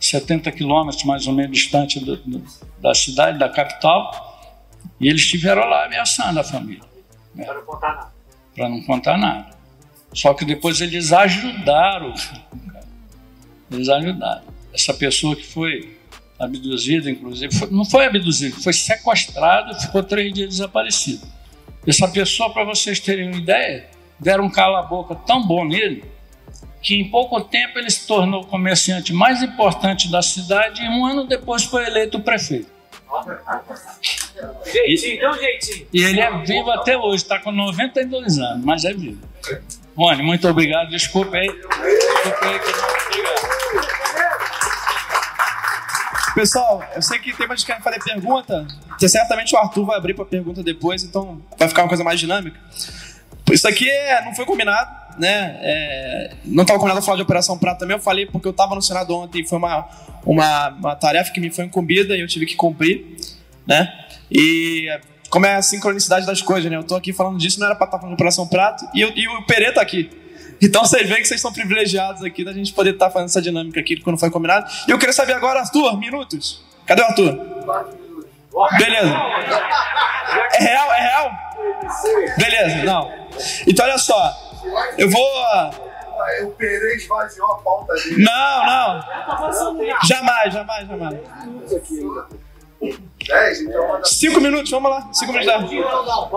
70 0.00 0.50
quilômetros 0.52 1.04
mais 1.04 1.26
ou 1.26 1.32
menos 1.32 1.56
distante 1.56 1.98
do, 2.00 2.16
do, 2.16 2.44
da 2.80 2.94
cidade, 2.94 3.38
da 3.38 3.48
capital. 3.48 4.26
E 5.00 5.08
eles 5.08 5.22
estiveram 5.22 5.64
lá 5.68 5.86
ameaçando 5.86 6.38
a 6.38 6.44
família. 6.44 6.82
Né? 7.34 7.44
Para 7.44 7.54
não 7.54 7.64
contar 7.64 7.94
nada. 7.94 8.12
Para 8.54 8.68
não 8.68 8.82
contar 8.82 9.18
nada. 9.18 9.58
Só 10.12 10.34
que 10.34 10.44
depois 10.44 10.80
eles 10.80 11.12
ajudaram. 11.12 12.14
Eles 13.70 13.86
ajudaram. 13.90 14.44
Essa 14.72 14.94
pessoa 14.94 15.36
que 15.36 15.46
foi 15.46 15.98
abduzida, 16.38 17.10
inclusive, 17.10 17.54
foi, 17.54 17.70
não 17.70 17.84
foi 17.84 18.06
abduzida, 18.06 18.56
foi 18.56 18.72
sequestrada 18.72 19.72
e 19.72 19.82
ficou 19.82 20.02
três 20.02 20.32
dias 20.32 20.48
desaparecido. 20.48 21.26
Essa 21.86 22.08
pessoa, 22.08 22.50
para 22.50 22.64
vocês 22.64 22.98
terem 22.98 23.28
uma 23.28 23.36
ideia, 23.36 23.90
deram 24.18 24.44
um 24.44 24.50
cala-boca 24.50 25.14
tão 25.14 25.46
bom 25.46 25.64
nele 25.64 26.04
que 26.80 26.94
em 26.94 27.10
pouco 27.10 27.40
tempo 27.40 27.78
ele 27.78 27.90
se 27.90 28.06
tornou 28.06 28.42
o 28.42 28.46
comerciante 28.46 29.12
mais 29.12 29.42
importante 29.42 30.10
da 30.10 30.22
cidade 30.22 30.82
e 30.82 30.88
um 30.88 31.04
ano 31.04 31.26
depois 31.26 31.64
foi 31.64 31.84
eleito 31.86 32.20
prefeito. 32.20 32.70
Jeitinho, 34.64 35.30
um 35.30 35.34
jeitinho. 35.34 35.86
E 35.92 36.02
ele 36.04 36.20
é 36.20 36.38
vivo 36.44 36.70
até 36.70 36.96
hoje, 36.96 37.22
está 37.22 37.38
com 37.40 37.50
92 37.50 38.38
anos, 38.38 38.64
mas 38.64 38.84
é 38.84 38.92
vivo. 38.92 39.20
Rony, 39.96 40.22
muito 40.22 40.46
obrigado. 40.48 40.90
Desculpe 40.90 41.36
aí. 41.36 41.48
Desculpe 41.48 42.44
aí 42.44 42.58
que 42.60 42.68
obrigado. 42.68 43.38
Pessoal, 46.34 46.84
eu 46.94 47.02
sei 47.02 47.18
que 47.18 47.32
tem 47.32 47.48
mais 47.48 47.60
que 47.60 47.66
querem 47.66 47.82
fazer 47.82 47.98
pergunta. 48.04 48.64
Certamente 49.00 49.54
o 49.56 49.58
Arthur 49.58 49.84
vai 49.84 49.96
abrir 49.96 50.14
para 50.14 50.24
pergunta 50.24 50.62
depois, 50.62 51.02
então 51.02 51.42
vai 51.58 51.66
ficar 51.66 51.82
uma 51.82 51.88
coisa 51.88 52.04
mais 52.04 52.20
dinâmica. 52.20 52.60
Isso 53.52 53.66
aqui 53.68 53.88
é, 53.88 54.24
não 54.24 54.34
foi 54.34 54.44
combinado, 54.44 54.90
né? 55.18 55.58
É, 55.60 56.30
não 56.44 56.62
estava 56.62 56.78
combinado 56.78 57.04
falar 57.04 57.16
de 57.16 57.22
Operação 57.22 57.58
Prata 57.58 57.80
também. 57.80 57.96
Eu 57.96 58.02
falei 58.02 58.26
porque 58.26 58.46
eu 58.46 58.52
estava 58.52 58.74
no 58.74 58.82
Senado 58.82 59.14
ontem 59.14 59.44
foi 59.46 59.58
uma, 59.58 59.88
uma, 60.24 60.68
uma 60.68 60.96
tarefa 60.96 61.32
que 61.32 61.40
me 61.40 61.50
foi 61.50 61.64
incumbida 61.64 62.16
e 62.16 62.20
eu 62.20 62.26
tive 62.26 62.46
que 62.46 62.56
cumprir, 62.56 63.04
né? 63.66 63.92
E 64.30 64.88
como 65.30 65.46
é 65.46 65.56
a 65.56 65.62
sincronicidade 65.62 66.26
das 66.26 66.42
coisas, 66.42 66.70
né? 66.70 66.76
Eu 66.76 66.84
tô 66.84 66.94
aqui 66.94 67.12
falando 67.12 67.38
disso, 67.38 67.58
não 67.60 67.66
era 67.66 67.74
para 67.74 67.86
estar 67.86 67.98
falando 67.98 68.14
de 68.16 68.20
Operação 68.20 68.46
Prato, 68.46 68.86
e, 68.94 69.00
e 69.00 69.28
o 69.28 69.42
Perê 69.46 69.72
tá 69.72 69.80
aqui. 69.80 70.10
Então 70.60 70.84
vocês 70.84 71.08
veem 71.08 71.20
que 71.22 71.28
vocês 71.28 71.40
são 71.40 71.52
privilegiados 71.52 72.22
aqui 72.24 72.44
da 72.44 72.52
gente 72.52 72.72
poder 72.72 72.94
estar 72.94 73.06
tá 73.06 73.12
fazendo 73.12 73.28
essa 73.28 73.40
dinâmica 73.40 73.78
aqui 73.78 73.96
quando 74.00 74.18
foi 74.18 74.30
combinado. 74.30 74.66
E 74.86 74.90
eu 74.90 74.98
queria 74.98 75.12
saber 75.12 75.34
agora, 75.34 75.60
Arthur, 75.60 75.96
minutos. 75.98 76.64
Cadê 76.84 77.02
o 77.02 77.04
Arthur? 77.04 78.07
Beleza. 78.78 79.14
É 80.54 80.62
real? 80.62 80.92
É 80.92 81.00
real? 81.00 81.30
Beleza, 82.36 82.84
não. 82.84 83.12
Então 83.66 83.84
olha 83.86 83.98
só. 83.98 84.32
Eu 84.96 85.10
vou. 85.10 85.28
O 86.42 86.50
Perê 86.52 86.96
esvaziou 86.96 87.52
a 87.52 87.58
pauta 87.58 87.94
dele. 87.94 88.24
Não, 88.24 88.66
não. 88.66 89.04
Jamais, 90.04 90.52
jamais, 90.52 90.88
jamais. 90.88 91.18
10. 92.80 93.58
Cinco 94.04 94.40
minutos, 94.40 94.70
vamos 94.70 94.90
lá. 94.90 95.08
Cinco 95.12 95.32
minutos. 95.32 95.70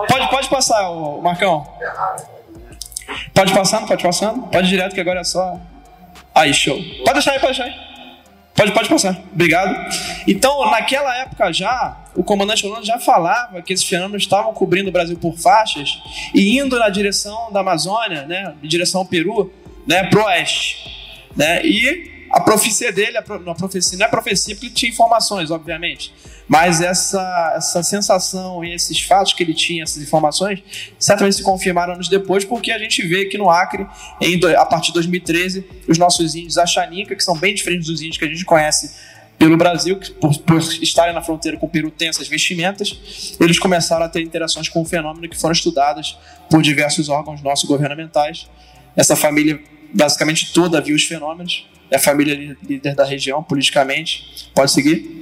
Pode, 0.08 0.30
pode 0.30 0.48
passar, 0.48 0.82
Marcão. 1.20 1.66
Pode 3.34 3.52
passando, 3.52 3.86
pode 3.86 4.02
passando. 4.02 4.42
Pode 4.48 4.68
direto 4.68 4.94
que 4.94 5.00
agora 5.00 5.20
é 5.20 5.24
só. 5.24 5.58
Aí, 6.34 6.54
show. 6.54 6.76
Pode 7.04 7.14
deixar 7.14 7.32
aí, 7.32 7.40
pode 7.40 7.58
deixar 7.58 7.64
aí. 7.64 7.91
Pode, 8.54 8.72
pode 8.72 8.88
passar. 8.88 9.20
Obrigado. 9.32 9.74
Então, 10.26 10.70
naquela 10.70 11.16
época 11.16 11.52
já, 11.52 12.04
o 12.14 12.22
comandante 12.22 12.66
Holanda 12.66 12.84
já 12.84 12.98
falava 12.98 13.62
que 13.62 13.72
esses 13.72 13.86
fenômenos 13.86 14.22
estavam 14.22 14.52
cobrindo 14.52 14.90
o 14.90 14.92
Brasil 14.92 15.16
por 15.16 15.36
faixas 15.36 15.98
e 16.34 16.58
indo 16.58 16.78
na 16.78 16.88
direção 16.88 17.50
da 17.50 17.60
Amazônia, 17.60 18.26
né, 18.26 18.54
em 18.62 18.68
direção 18.68 19.00
ao 19.00 19.06
Peru, 19.06 19.52
né, 19.86 20.04
pro 20.04 20.24
oeste. 20.24 20.76
Né, 21.34 21.64
e 21.64 22.26
a 22.30 22.40
profecia 22.40 22.92
dele, 22.92 23.16
a, 23.16 23.24
não, 23.38 23.52
a 23.52 23.54
profecia, 23.54 23.98
não 23.98 24.06
é 24.06 24.08
profecia 24.08 24.54
porque 24.54 24.70
tinha 24.70 24.90
informações, 24.90 25.50
obviamente, 25.50 26.12
mas 26.52 26.82
essa, 26.82 27.54
essa 27.56 27.82
sensação 27.82 28.62
e 28.62 28.74
esses 28.74 29.00
fatos 29.00 29.32
que 29.32 29.42
ele 29.42 29.54
tinha, 29.54 29.84
essas 29.84 30.02
informações, 30.02 30.62
certamente 30.98 31.36
se 31.36 31.42
confirmaram 31.42 31.94
anos 31.94 32.10
depois, 32.10 32.44
porque 32.44 32.70
a 32.70 32.78
gente 32.78 33.00
vê 33.08 33.24
que 33.24 33.38
no 33.38 33.48
Acre, 33.48 33.86
em, 34.20 34.38
a 34.54 34.66
partir 34.66 34.88
de 34.88 34.92
2013, 34.92 35.64
os 35.88 35.96
nossos 35.96 36.34
índios 36.34 36.58
Achaninca, 36.58 37.16
que 37.16 37.24
são 37.24 37.34
bem 37.34 37.54
diferentes 37.54 37.86
dos 37.86 38.02
índios 38.02 38.18
que 38.18 38.26
a 38.26 38.28
gente 38.28 38.44
conhece 38.44 38.94
pelo 39.38 39.56
Brasil, 39.56 39.98
por, 40.20 40.38
por, 40.40 40.58
estarem 40.58 41.14
na 41.14 41.22
fronteira 41.22 41.56
com 41.56 41.64
o 41.64 41.70
Peru 41.70 41.90
tem 41.90 42.08
essas 42.08 42.28
vestimentas, 42.28 43.34
eles 43.40 43.58
começaram 43.58 44.04
a 44.04 44.08
ter 44.10 44.20
interações 44.20 44.68
com 44.68 44.82
o 44.82 44.84
fenômeno 44.84 45.26
que 45.30 45.38
foram 45.38 45.52
estudadas 45.52 46.18
por 46.50 46.60
diversos 46.60 47.08
órgãos 47.08 47.40
nossos 47.40 47.66
governamentais. 47.66 48.46
Essa 48.94 49.16
família 49.16 49.58
basicamente 49.94 50.52
toda 50.52 50.82
viu 50.82 50.94
os 50.94 51.04
fenômenos 51.04 51.66
é 51.90 51.96
a 51.96 51.98
família 51.98 52.56
líder 52.62 52.94
da 52.94 53.04
região 53.04 53.42
politicamente. 53.42 54.50
Pode 54.54 54.70
seguir. 54.70 55.21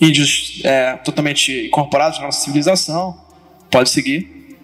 Índios 0.00 0.60
é, 0.64 0.96
totalmente 0.96 1.66
incorporados 1.66 2.18
na 2.18 2.26
nossa 2.26 2.40
civilização. 2.40 3.20
Pode 3.70 3.90
seguir. 3.90 4.56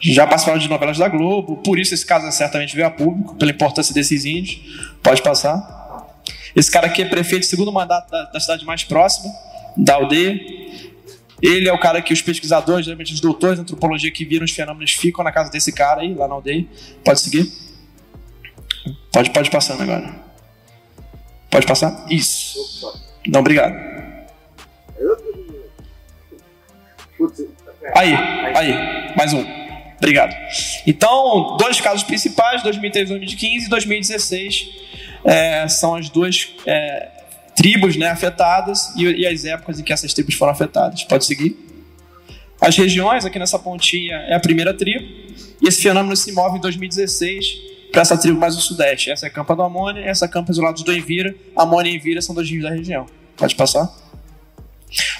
Já 0.00 0.26
participaram 0.26 0.58
de 0.58 0.68
novelas 0.68 0.98
da 0.98 1.08
Globo, 1.08 1.56
por 1.58 1.78
isso 1.78 1.94
esse 1.94 2.04
caso 2.04 2.30
certamente 2.30 2.74
veio 2.74 2.86
a 2.86 2.90
público, 2.90 3.34
pela 3.36 3.50
importância 3.50 3.94
desses 3.94 4.24
índios. 4.24 4.60
Pode 5.02 5.22
passar. 5.22 5.74
Esse 6.54 6.70
cara 6.70 6.86
aqui 6.86 7.02
é 7.02 7.04
prefeito 7.04 7.46
segundo 7.46 7.72
mandato 7.72 8.10
da, 8.10 8.24
da 8.24 8.40
cidade 8.40 8.64
mais 8.64 8.84
próxima, 8.84 9.32
da 9.76 9.94
aldeia. 9.94 10.38
Ele 11.42 11.68
é 11.68 11.72
o 11.72 11.78
cara 11.78 12.00
que 12.00 12.12
os 12.12 12.22
pesquisadores, 12.22 12.86
geralmente 12.86 13.12
os 13.12 13.20
doutores 13.20 13.56
de 13.56 13.62
antropologia 13.62 14.10
que 14.10 14.24
viram 14.24 14.44
os 14.44 14.50
fenômenos, 14.50 14.92
ficam 14.92 15.22
na 15.22 15.32
casa 15.32 15.50
desse 15.50 15.72
cara 15.72 16.00
aí, 16.00 16.14
lá 16.14 16.26
na 16.26 16.34
aldeia. 16.34 16.66
Pode 17.04 17.20
seguir. 17.20 17.52
Pode, 19.12 19.30
pode 19.30 19.50
passando 19.50 19.82
agora. 19.82 20.14
Pode 21.50 21.66
passar? 21.66 22.06
Isso. 22.10 22.58
Não, 23.26 23.40
obrigado. 23.40 23.95
Aí, 27.94 28.14
aí, 28.54 29.16
mais 29.16 29.32
um. 29.32 29.44
Obrigado. 29.96 30.34
Então, 30.86 31.56
dois 31.56 31.80
casos 31.80 32.04
principais, 32.04 32.62
2013, 32.62 33.10
2015 33.10 33.66
e 33.66 33.68
2016, 33.68 34.68
é, 35.24 35.68
são 35.68 35.94
as 35.94 36.08
duas 36.10 36.54
é, 36.66 37.08
tribos 37.54 37.96
né, 37.96 38.10
afetadas 38.10 38.92
e, 38.94 39.04
e, 39.04 39.26
as 39.26 39.44
épocas 39.44 39.80
em 39.80 39.82
que 39.82 39.92
essas 39.92 40.12
tribos 40.12 40.34
foram 40.34 40.52
afetadas. 40.52 41.02
Pode 41.04 41.24
seguir. 41.24 41.56
As 42.60 42.76
regiões, 42.76 43.24
aqui 43.24 43.38
nessa 43.38 43.58
pontinha, 43.58 44.16
é 44.28 44.34
a 44.34 44.40
primeira 44.40 44.74
tribo, 44.74 45.06
e 45.62 45.68
esse 45.68 45.82
fenômeno 45.82 46.14
se 46.16 46.32
move 46.32 46.58
em 46.58 46.60
2016 46.60 47.46
para 47.90 48.02
essa 48.02 48.16
tribo 48.18 48.38
mais 48.38 48.54
do 48.54 48.60
sudeste. 48.60 49.10
Essa 49.10 49.26
é 49.26 49.28
a 49.28 49.32
Campa 49.32 49.56
do 49.56 49.62
Amônia, 49.62 50.02
essa 50.02 50.24
é 50.24 50.28
a 50.28 50.30
Campa 50.30 50.52
isolados 50.52 50.82
do 50.82 50.92
Envira. 50.92 51.34
Amônia 51.54 51.90
e 51.90 51.96
Envira 51.96 52.20
são 52.20 52.34
dois 52.34 52.48
rios 52.48 52.62
da 52.62 52.70
região. 52.70 53.06
Pode 53.36 53.54
passar. 53.54 53.90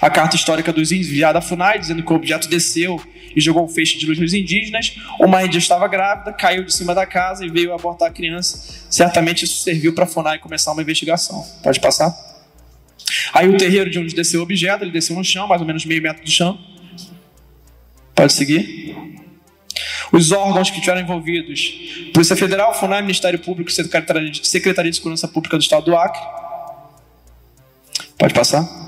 A 0.01 0.09
carta 0.09 0.37
histórica 0.37 0.73
dos 0.73 0.93
índios 0.93 1.09
enviada 1.09 1.41
FUNAI, 1.41 1.79
dizendo 1.79 2.03
que 2.03 2.13
o 2.13 2.17
objeto 2.17 2.49
desceu 2.49 3.01
e 3.35 3.41
jogou 3.41 3.65
um 3.65 3.69
feixe 3.69 3.99
de 3.99 4.07
luz 4.07 4.19
nos 4.19 4.33
indígenas. 4.33 4.97
Uma 5.21 5.45
índia 5.45 5.59
estava 5.59 5.87
grávida, 5.89 6.33
caiu 6.33 6.65
de 6.65 6.73
cima 6.73 6.95
da 6.95 7.05
casa 7.05 7.45
e 7.45 7.51
veio 7.51 7.75
abortar 7.75 8.09
a 8.09 8.11
criança. 8.11 8.87
Certamente 8.89 9.45
isso 9.45 9.63
serviu 9.63 9.95
para 9.95 10.05
a 10.05 10.07
FUNAI 10.07 10.39
começar 10.39 10.73
uma 10.73 10.83
investigação. 10.83 11.45
Pode 11.63 11.81
passar? 11.81 12.15
Aí 13.33 13.49
o 13.49 13.57
terreiro 13.57 13.91
de 13.91 13.99
onde 13.99 14.15
desceu 14.15 14.41
o 14.41 14.43
objeto, 14.43 14.85
ele 14.85 14.91
desceu 14.91 15.15
no 15.17 15.25
chão, 15.25 15.47
mais 15.47 15.61
ou 15.61 15.67
menos 15.67 15.85
meio 15.85 16.03
metro 16.03 16.25
do 16.25 16.31
chão. 16.31 16.59
Pode 18.15 18.33
seguir? 18.33 18.97
Os 20.13 20.33
órgãos 20.33 20.71
que 20.71 20.77
estiveram 20.77 21.03
envolvidos: 21.03 21.75
Polícia 22.15 22.37
Federal, 22.37 22.73
FUNAI, 22.73 23.03
Ministério 23.03 23.39
Público, 23.39 23.71
Secretaria 23.71 24.31
de 24.91 24.97
Segurança 24.97 25.29
Pública 25.29 25.59
do 25.59 25.63
Estado 25.63 25.85
do 25.85 25.97
Acre. 25.97 26.23
Pode 28.19 28.33
passar. 28.33 28.86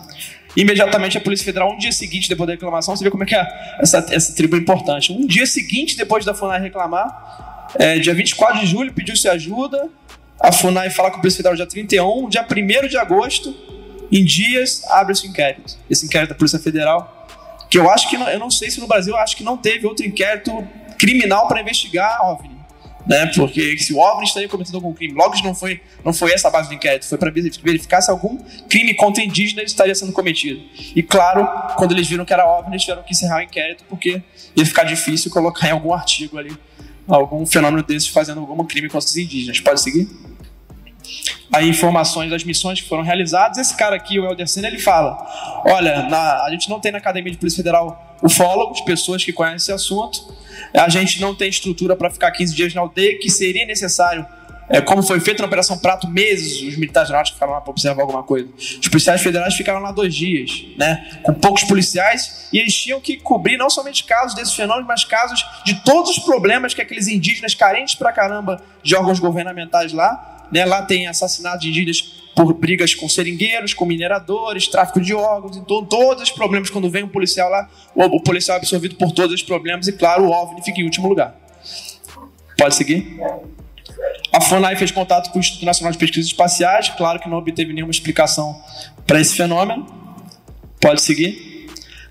Imediatamente 0.58 1.17
a 1.17 1.21
Polícia 1.21 1.44
Federal, 1.44 1.73
um 1.73 1.78
dia 1.78 1.92
seguinte 1.92 2.28
depois 2.28 2.49
da 2.49 2.55
reclamação, 2.55 2.97
você 2.97 3.05
vê 3.05 3.10
como 3.12 3.23
é 3.23 3.26
que 3.26 3.37
é 3.37 3.76
essa, 3.78 4.05
essa 4.10 4.35
tribo 4.35 4.57
é 4.57 4.58
importante. 4.58 5.12
Um 5.12 5.24
dia 5.24 5.47
seguinte, 5.47 5.97
depois 5.97 6.24
da 6.24 6.35
FUNAI 6.35 6.60
reclamar, 6.60 7.69
é, 7.78 8.01
dia 8.01 8.12
24 8.12 8.58
de 8.58 8.67
julho, 8.67 8.92
pediu-se 8.92 9.28
ajuda, 9.28 9.89
a 10.41 10.51
FUNAI 10.51 10.91
fala 10.91 11.12
com 11.12 11.19
a 11.19 11.21
Polícia 11.21 11.37
Federal 11.37 11.55
dia 11.55 11.65
31, 11.65 12.28
dia 12.28 12.44
1 12.44 12.89
de 12.89 12.99
agosto, 12.99 13.55
em 14.10 14.24
dias, 14.24 14.83
abre-se 14.89 15.28
o 15.28 15.31
inquérito. 15.31 15.78
Esse 15.89 16.07
inquérito 16.07 16.31
da 16.31 16.35
Polícia 16.35 16.58
Federal, 16.58 17.28
que 17.71 17.78
eu 17.78 17.89
acho 17.89 18.10
que, 18.10 18.19
não, 18.19 18.28
eu 18.28 18.41
não 18.41 18.51
sei 18.51 18.69
se 18.69 18.81
no 18.81 18.89
Brasil, 18.89 19.15
eu 19.15 19.21
acho 19.21 19.37
que 19.37 19.44
não 19.44 19.57
teve 19.57 19.87
outro 19.87 20.05
inquérito 20.05 20.67
criminal 20.99 21.47
para 21.47 21.60
investigar 21.60 22.19
a 22.19 22.33
OVNI 22.33 22.58
né? 23.08 23.26
Porque 23.35 23.78
se 23.78 23.94
o 23.94 23.99
OVNI 23.99 24.24
estaria 24.24 24.49
cometendo 24.49 24.74
algum 24.74 24.92
crime, 24.92 25.15
logo 25.15 25.35
não 25.42 25.55
foi, 25.55 25.81
não 26.05 26.12
foi 26.12 26.33
essa 26.33 26.49
a 26.49 26.51
base 26.51 26.69
do 26.69 26.74
inquérito, 26.74 27.07
foi 27.07 27.17
para 27.17 27.31
verificar 27.31 28.01
se 28.03 28.10
algum 28.10 28.37
crime 28.69 28.94
contra 28.94 29.24
indígenas 29.24 29.71
estaria 29.71 29.94
sendo 29.94 30.12
cometido. 30.12 30.60
E 30.94 31.03
claro, 31.03 31.49
quando 31.76 31.92
eles 31.92 32.07
viram 32.07 32.24
que 32.24 32.33
era 32.33 32.47
OVNI, 32.47 32.73
eles 32.73 32.83
tiveram 32.83 33.03
que 33.03 33.12
encerrar 33.12 33.39
o 33.39 33.42
inquérito 33.42 33.85
porque 33.89 34.23
ia 34.55 34.67
ficar 34.67 34.85
difícil 34.85 35.31
colocar 35.31 35.69
em 35.69 35.73
algum 35.73 35.92
artigo 35.92 36.39
ali 36.39 36.57
algum 37.08 37.47
fenômeno 37.47 37.83
desses 37.83 38.08
fazendo 38.08 38.41
algum 38.41 38.65
crime 38.65 38.89
contra 38.89 39.07
os 39.07 39.17
indígenas. 39.17 39.58
Pode 39.60 39.81
seguir? 39.81 40.07
Aí 41.51 41.69
informações 41.69 42.31
das 42.31 42.44
missões 42.44 42.81
que 42.81 42.89
foram 42.89 43.03
realizadas. 43.03 43.57
Esse 43.57 43.74
cara 43.74 43.97
aqui, 43.97 44.19
o 44.19 44.26
Helder 44.26 44.47
Senna, 44.47 44.69
ele 44.69 44.78
fala: 44.78 45.17
olha, 45.65 46.03
na, 46.03 46.44
a 46.44 46.51
gente 46.51 46.69
não 46.69 46.78
tem 46.78 46.92
na 46.92 46.99
Academia 46.99 47.33
de 47.33 47.39
Polícia 47.39 47.57
Federal 47.57 48.08
ufólogos, 48.23 48.81
pessoas 48.83 49.25
que 49.25 49.33
conhecem 49.33 49.57
esse 49.57 49.73
assunto. 49.73 50.35
A 50.75 50.89
gente 50.89 51.21
não 51.21 51.35
tem 51.35 51.49
estrutura 51.49 51.97
para 51.97 52.11
ficar 52.11 52.31
15 52.31 52.55
dias 52.55 52.75
na 52.75 52.81
aldeia, 52.81 53.19
que 53.19 53.31
seria 53.31 53.65
necessário, 53.65 54.27
é, 54.69 54.81
como 54.81 55.03
foi 55.03 55.19
feito 55.21 55.41
na 55.41 55.47
Operação 55.47 55.79
Prato, 55.79 56.09
meses 56.09 56.61
os 56.63 56.77
militares 56.77 57.11
náuticos 57.11 57.35
ficaram 57.35 57.53
lá 57.55 57.61
para 57.61 57.71
observar 57.71 58.03
alguma 58.03 58.23
coisa. 58.23 58.49
Os 58.57 58.89
policiais 58.89 59.23
federais 59.23 59.55
ficaram 59.55 59.81
lá 59.81 59.93
dois 59.93 60.15
dias, 60.15 60.67
né, 60.77 61.21
com 61.23 61.33
poucos 61.33 61.65
policiais, 61.65 62.49
e 62.53 62.59
eles 62.59 62.75
tinham 62.75 63.01
que 63.01 63.17
cobrir 63.17 63.57
não 63.57 63.71
somente 63.71 64.05
casos 64.05 64.35
desses 64.35 64.55
fenômenos, 64.55 64.87
mas 64.87 65.05
casos 65.05 65.45
de 65.65 65.83
todos 65.85 66.11
os 66.11 66.19
problemas 66.19 66.75
que 66.75 66.83
aqueles 66.83 67.09
indígenas 67.09 67.55
carentes 67.55 67.95
pra 67.95 68.13
caramba 68.13 68.63
de 68.83 68.95
órgãos 68.95 69.19
governamentais 69.19 69.93
lá, 69.93 70.47
né, 70.53 70.65
lá 70.65 70.83
tem 70.83 71.07
assassinato 71.07 71.61
de 71.61 71.69
indígenas 71.69 72.19
por 72.35 72.55
brigas 72.55 72.95
com 72.95 73.09
seringueiros, 73.09 73.75
com 73.75 73.85
mineradores, 73.85 74.69
tráfico 74.69 75.01
de 75.01 75.13
órgãos, 75.13 75.57
então 75.57 75.85
todos 75.85 76.23
os 76.23 76.31
problemas 76.31 76.71
quando 76.71 76.89
vem 76.89 77.03
um 77.03 77.09
policial 77.09 77.51
lá, 77.51 77.69
o, 77.95 78.21
policial 78.23 78.57
é 78.57 78.61
absorvido 78.61 78.95
por 78.95 79.13
todos 79.13 79.35
os 79.35 79.43
problemas 79.43 79.89
e 79.89 79.93
claro, 79.93 80.25
o 80.25 80.31
OVNI 80.31 80.63
fica 80.63 80.81
em 80.81 80.85
último 80.85 81.09
lugar. 81.09 81.35
Pode 82.57 82.75
seguir? 82.75 83.19
A 84.33 84.41
FUNAI 84.41 84.76
fez 84.76 84.91
contato 84.91 85.31
com 85.31 85.39
o 85.39 85.41
Instituto 85.41 85.65
Nacional 85.65 85.92
de 85.92 85.99
Pesquisas 85.99 86.31
Espaciais, 86.31 86.89
claro 86.91 87.19
que 87.19 87.28
não 87.28 87.39
obteve 87.39 87.73
nenhuma 87.73 87.91
explicação 87.91 88.62
para 89.07 89.21
esse 89.21 89.35
fenômeno. 89.35 89.87
Pode 90.81 91.03
seguir. 91.03 91.48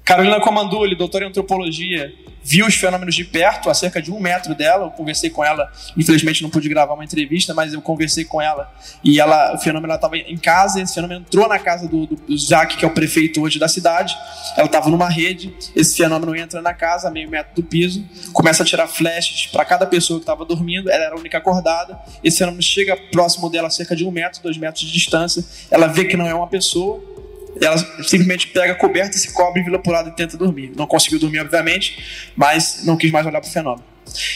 Carolina 0.08 0.40
Comanduli, 0.40 0.96
doutora 0.96 1.26
em 1.26 1.28
antropologia, 1.28 2.16
viu 2.42 2.66
os 2.66 2.76
fenômenos 2.76 3.14
de 3.14 3.26
perto, 3.26 3.70
a 3.70 3.74
cerca 3.74 4.02
de 4.02 4.10
um 4.10 4.22
metro 4.22 4.56
dela. 4.56 4.86
Eu 4.86 4.92
conversei 4.92 5.30
com 5.30 5.44
ela, 5.44 5.70
infelizmente 5.98 6.42
não 6.42 6.50
pude 6.50 6.70
gravar 6.70 6.94
uma 6.94 7.04
entrevista, 7.04 7.54
mas 7.54 7.74
eu 7.74 7.82
conversei 7.82 8.24
com 8.24 8.42
ela 8.42 8.74
e 9.04 9.20
ela, 9.20 9.54
o 9.54 9.58
fenômeno 9.58 9.94
estava 9.94 10.16
em 10.16 10.38
casa. 10.38 10.82
Esse 10.82 10.94
fenômeno 10.94 11.20
entrou 11.20 11.50
na 11.50 11.60
casa 11.60 11.90
do, 11.90 12.06
do, 12.06 12.16
do 12.16 12.38
Jack, 12.38 12.78
que 12.78 12.86
é 12.86 12.88
o 12.88 12.92
prefeito 12.92 13.42
hoje 13.42 13.60
da 13.60 13.68
cidade. 13.68 14.18
Ela 14.56 14.68
estava 14.68 14.90
numa 14.90 15.10
rede. 15.10 15.54
Esse 15.76 15.98
fenômeno 15.98 16.34
entra 16.38 16.62
na 16.62 16.74
casa, 16.74 17.12
meio 17.12 17.30
metro 17.30 17.54
do 17.54 17.64
piso, 17.64 18.02
começa 18.32 18.64
a 18.64 18.66
tirar 18.66 18.88
flashes 18.88 19.48
para 19.48 19.66
cada 19.66 19.86
pessoa 19.86 20.20
que 20.20 20.24
estava 20.24 20.46
dormindo. 20.46 20.90
Ela 20.90 21.04
era 21.04 21.16
a 21.16 21.20
única 21.20 21.38
acordada. 21.38 22.00
Esse 22.24 22.38
fenômeno 22.38 22.64
chega 22.64 22.96
próximo 23.12 23.50
dela, 23.50 23.68
a 23.68 23.72
cerca 23.72 23.94
de 23.94 24.06
um 24.06 24.12
metro, 24.12 24.42
dois 24.42 24.56
metros 24.56 24.86
de 24.86 24.94
distância. 24.94 25.44
Ela 25.70 25.88
vê 25.88 26.06
que 26.06 26.16
não 26.16 26.26
é 26.26 26.34
uma 26.34 26.48
pessoa 26.48 27.17
ela 27.62 27.78
simplesmente 28.04 28.48
pega 28.48 28.74
a 28.74 28.76
coberta, 28.76 29.18
se 29.18 29.34
cobre, 29.34 29.64
vira 29.64 29.80
por 29.80 29.92
lado 29.92 30.10
e 30.10 30.12
tenta 30.16 30.38
dormir. 30.38 30.72
Não 30.76 30.88
conseguiu 30.88 31.20
dormir, 31.20 31.40
obviamente, 31.40 32.32
mas 32.36 32.84
não 32.86 32.98
quis 32.98 33.12
mais 33.12 33.26
olhar 33.26 33.42
para 33.42 33.50
o 33.50 33.52
fenômeno. 33.52 33.84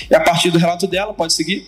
E 0.09 0.15
a 0.15 0.19
partir 0.19 0.51
do 0.51 0.57
relato 0.57 0.87
dela, 0.87 1.13
pode 1.13 1.33
seguir. 1.33 1.67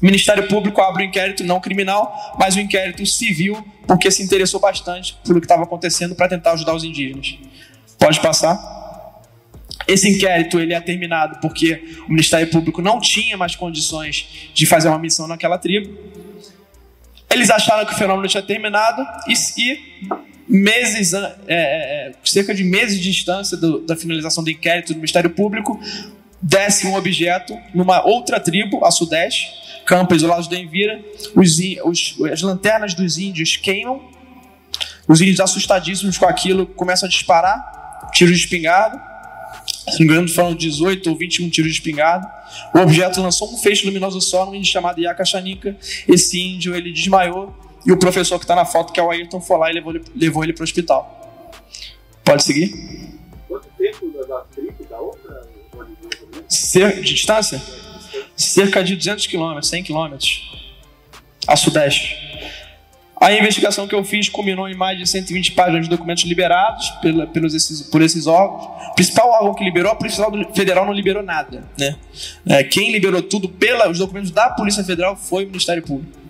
O 0.00 0.04
Ministério 0.04 0.46
Público 0.48 0.80
abre 0.80 1.04
um 1.04 1.06
inquérito 1.06 1.44
não 1.44 1.60
criminal, 1.60 2.34
mas 2.38 2.56
um 2.56 2.60
inquérito 2.60 3.04
civil, 3.06 3.64
porque 3.86 4.10
se 4.10 4.22
interessou 4.22 4.60
bastante 4.60 5.16
pelo 5.24 5.40
que 5.40 5.46
estava 5.46 5.62
acontecendo 5.62 6.14
para 6.14 6.28
tentar 6.28 6.52
ajudar 6.52 6.74
os 6.74 6.84
indígenas. 6.84 7.38
Pode 7.98 8.20
passar. 8.20 8.58
Esse 9.86 10.08
inquérito 10.08 10.58
ele 10.58 10.72
é 10.72 10.80
terminado 10.80 11.38
porque 11.40 11.96
o 12.06 12.10
Ministério 12.10 12.48
Público 12.48 12.80
não 12.80 13.00
tinha 13.00 13.36
mais 13.36 13.54
condições 13.54 14.50
de 14.54 14.66
fazer 14.66 14.88
uma 14.88 14.98
missão 14.98 15.26
naquela 15.26 15.58
tribo. 15.58 15.96
Eles 17.30 17.50
acharam 17.50 17.84
que 17.86 17.94
o 17.94 17.96
fenômeno 17.96 18.28
tinha 18.28 18.42
terminado 18.42 19.04
e, 19.28 19.34
e 19.60 20.14
meses, 20.48 21.12
é, 21.14 21.36
é, 21.46 21.56
é, 22.08 22.12
cerca 22.24 22.54
de 22.54 22.64
meses 22.64 22.98
de 22.98 23.10
distância 23.10 23.56
do, 23.56 23.80
da 23.80 23.96
finalização 23.96 24.44
do 24.44 24.50
inquérito 24.50 24.92
do 24.92 24.96
Ministério 24.96 25.30
Público, 25.30 25.80
desce 26.40 26.86
um 26.86 26.94
objeto 26.94 27.56
numa 27.74 28.04
outra 28.06 28.38
tribo, 28.38 28.84
a 28.84 28.90
sudeste, 28.90 29.48
campo 29.86 30.14
isolados 30.14 30.48
da 30.48 30.58
Envira, 30.58 31.02
os, 31.34 31.58
os, 31.84 32.16
as 32.30 32.42
lanternas 32.42 32.94
dos 32.94 33.18
índios 33.18 33.56
queimam, 33.56 34.02
os 35.08 35.20
índios 35.20 35.40
assustadíssimos 35.40 36.18
com 36.18 36.26
aquilo 36.26 36.66
começam 36.66 37.06
a 37.06 37.10
disparar, 37.10 38.10
tiros 38.12 38.36
de 38.36 38.44
espingarda, 38.44 39.00
se 39.90 40.00
não 40.00 40.06
me 40.06 40.12
engano 40.12 40.28
foram 40.28 40.54
18 40.54 41.08
ou 41.10 41.16
21 41.16 41.50
tiros 41.50 41.72
de 41.72 41.78
espingarda, 41.78 42.30
o 42.74 42.78
objeto 42.78 43.20
lançou 43.20 43.52
um 43.52 43.58
feixe 43.58 43.84
luminoso 43.86 44.20
só 44.20 44.46
num 44.46 44.54
índio 44.54 44.70
chamado 44.70 45.00
Yakachanika, 45.00 45.76
esse 46.08 46.40
índio 46.40 46.74
ele 46.74 46.92
desmaiou, 46.92 47.54
e 47.86 47.92
o 47.92 47.98
professor 47.98 48.38
que 48.38 48.44
está 48.44 48.54
na 48.54 48.64
foto, 48.64 48.92
que 48.92 48.98
é 48.98 49.02
o 49.02 49.10
Ayrton, 49.10 49.40
foi 49.40 49.58
lá 49.58 49.70
e 49.70 49.74
levou 49.74 49.92
ele, 49.92 50.04
levou 50.16 50.42
ele 50.42 50.52
para 50.52 50.62
o 50.62 50.64
hospital. 50.64 51.50
Pode 52.24 52.42
seguir? 52.42 52.72
Quanto 53.46 53.68
tempo 53.76 54.10
da 54.26 54.40
tribo 54.40 54.84
da 54.88 54.98
outra? 54.98 55.46
Cer 56.48 57.02
de 57.02 57.14
distância? 57.14 57.60
Cerca 58.34 58.82
de 58.82 58.96
200 58.96 59.26
km, 59.26 59.60
100 59.62 59.84
km. 59.84 60.16
A 61.46 61.56
sudeste. 61.56 62.16
A 63.20 63.32
investigação 63.32 63.86
que 63.86 63.94
eu 63.94 64.02
fiz 64.02 64.28
culminou 64.28 64.68
em 64.68 64.74
mais 64.74 64.98
de 64.98 65.06
120 65.06 65.52
páginas 65.52 65.84
de 65.84 65.90
documentos 65.90 66.24
liberados 66.24 66.90
pela, 67.02 67.26
pelos 67.26 67.54
esses, 67.54 67.82
por 67.82 68.02
esses 68.02 68.26
órgãos. 68.26 68.64
O 68.90 68.94
principal 68.94 69.28
órgão 69.30 69.54
que 69.54 69.62
liberou, 69.62 69.92
a 69.92 69.94
Polícia 69.94 70.24
Federal 70.54 70.86
não 70.86 70.92
liberou 70.92 71.22
nada. 71.22 71.68
Né? 71.78 71.96
É, 72.46 72.64
quem 72.64 72.90
liberou 72.90 73.22
tudo 73.22 73.48
pelos 73.48 73.98
documentos 73.98 74.30
da 74.30 74.50
Polícia 74.50 74.82
Federal 74.82 75.16
foi 75.16 75.44
o 75.44 75.46
Ministério 75.46 75.82
Público 75.82 76.23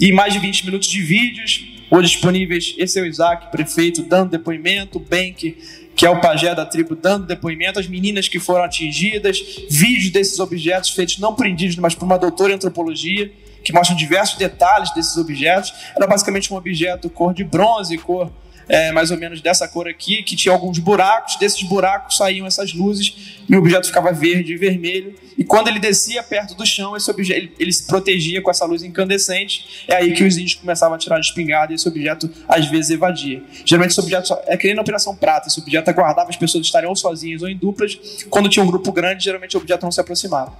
e 0.00 0.12
mais 0.12 0.32
de 0.32 0.38
20 0.38 0.64
minutos 0.66 0.88
de 0.88 1.00
vídeos 1.02 1.66
hoje 1.90 2.12
disponíveis. 2.12 2.74
Esse 2.78 2.98
é 2.98 3.02
o 3.02 3.06
Isaac, 3.06 3.50
prefeito, 3.50 4.02
dando 4.02 4.30
depoimento, 4.30 4.98
Bank, 5.00 5.56
que 5.96 6.06
é 6.06 6.10
o 6.10 6.20
pajé 6.20 6.54
da 6.54 6.64
tribo, 6.64 6.94
dando 6.94 7.26
depoimento, 7.26 7.80
as 7.80 7.88
meninas 7.88 8.28
que 8.28 8.38
foram 8.38 8.64
atingidas, 8.64 9.40
vídeos 9.68 10.10
desses 10.10 10.38
objetos 10.38 10.90
feitos 10.90 11.18
não 11.18 11.34
por 11.34 11.46
indígenas, 11.46 11.78
mas 11.78 11.94
por 11.94 12.04
uma 12.04 12.18
doutora 12.18 12.52
em 12.52 12.54
antropologia, 12.54 13.32
que 13.64 13.72
mostram 13.72 13.96
diversos 13.96 14.38
detalhes 14.38 14.92
desses 14.94 15.16
objetos. 15.16 15.72
Era 15.96 16.06
basicamente 16.06 16.52
um 16.52 16.56
objeto 16.56 17.10
cor 17.10 17.34
de 17.34 17.42
bronze, 17.42 17.98
cor 17.98 18.30
é, 18.68 18.92
mais 18.92 19.10
ou 19.10 19.16
menos 19.16 19.40
dessa 19.40 19.66
cor 19.66 19.88
aqui, 19.88 20.22
que 20.22 20.36
tinha 20.36 20.52
alguns 20.52 20.78
buracos, 20.78 21.36
desses 21.36 21.62
buracos 21.62 22.16
saíam 22.16 22.46
essas 22.46 22.74
luzes 22.74 23.38
e 23.48 23.54
o 23.54 23.58
objeto 23.58 23.86
ficava 23.86 24.12
verde 24.12 24.52
e 24.52 24.56
vermelho. 24.56 25.14
E 25.36 25.44
quando 25.44 25.68
ele 25.68 25.78
descia 25.78 26.22
perto 26.22 26.54
do 26.54 26.66
chão, 26.66 26.96
esse 26.96 27.10
objeto 27.10 27.38
ele, 27.38 27.52
ele 27.58 27.72
se 27.72 27.86
protegia 27.86 28.42
com 28.42 28.50
essa 28.50 28.64
luz 28.66 28.82
incandescente. 28.82 29.86
É 29.88 29.96
aí 29.96 30.12
que 30.12 30.24
os 30.24 30.36
índios 30.36 30.54
começavam 30.54 30.96
a 30.96 30.98
tirar 30.98 31.18
de 31.18 31.26
espingarda 31.26 31.72
e 31.72 31.76
esse 31.76 31.88
objeto 31.88 32.30
às 32.48 32.66
vezes 32.66 32.90
evadia. 32.90 33.42
Geralmente 33.64 33.92
esse 33.92 34.00
objeto 34.00 34.36
é 34.46 34.56
que 34.56 34.66
nem 34.66 34.76
na 34.76 34.82
Operação 34.82 35.16
Prata, 35.16 35.48
esse 35.48 35.60
objeto 35.60 35.88
aguardava 35.88 36.28
as 36.28 36.36
pessoas 36.36 36.66
estarem 36.66 36.88
ou 36.88 36.96
sozinhas 36.96 37.42
ou 37.42 37.48
em 37.48 37.56
duplas. 37.56 37.98
Quando 38.28 38.48
tinha 38.48 38.62
um 38.62 38.66
grupo 38.66 38.92
grande, 38.92 39.24
geralmente 39.24 39.56
o 39.56 39.60
objeto 39.60 39.82
não 39.82 39.92
se 39.92 40.00
aproximava. 40.00 40.52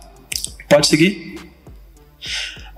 Pode 0.68 0.86
seguir? 0.86 1.38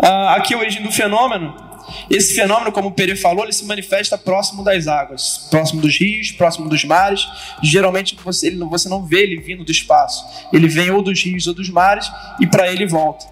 Ah, 0.03 0.35
aqui 0.37 0.55
a 0.55 0.59
origem 0.59 0.83
do 0.83 0.91
fenômeno 0.91 1.70
esse 2.09 2.35
fenômeno, 2.35 2.73
como 2.73 2.89
o 2.89 2.93
Pere 2.93 3.17
falou, 3.17 3.45
ele 3.45 3.53
se 3.53 3.65
manifesta 3.65 4.17
próximo 4.19 4.65
das 4.65 4.87
águas, 4.87 5.47
próximo 5.51 5.81
dos 5.81 5.97
rios, 5.97 6.31
próximo 6.33 6.69
dos 6.69 6.85
mares. 6.85 7.27
Geralmente 7.63 8.17
você, 8.23 8.49
ele, 8.49 8.65
você 8.65 8.89
não 8.89 9.05
vê 9.05 9.23
ele 9.23 9.37
vindo 9.37 9.65
do 9.65 9.71
espaço. 9.71 10.25
Ele 10.53 10.69
vem 10.69 10.91
ou 10.91 11.03
dos 11.03 11.23
rios 11.23 11.47
ou 11.47 11.55
dos 11.55 11.69
mares 11.69 12.11
e 12.41 12.47
para 12.47 12.71
ele 12.73 12.87
volta. 12.87 13.27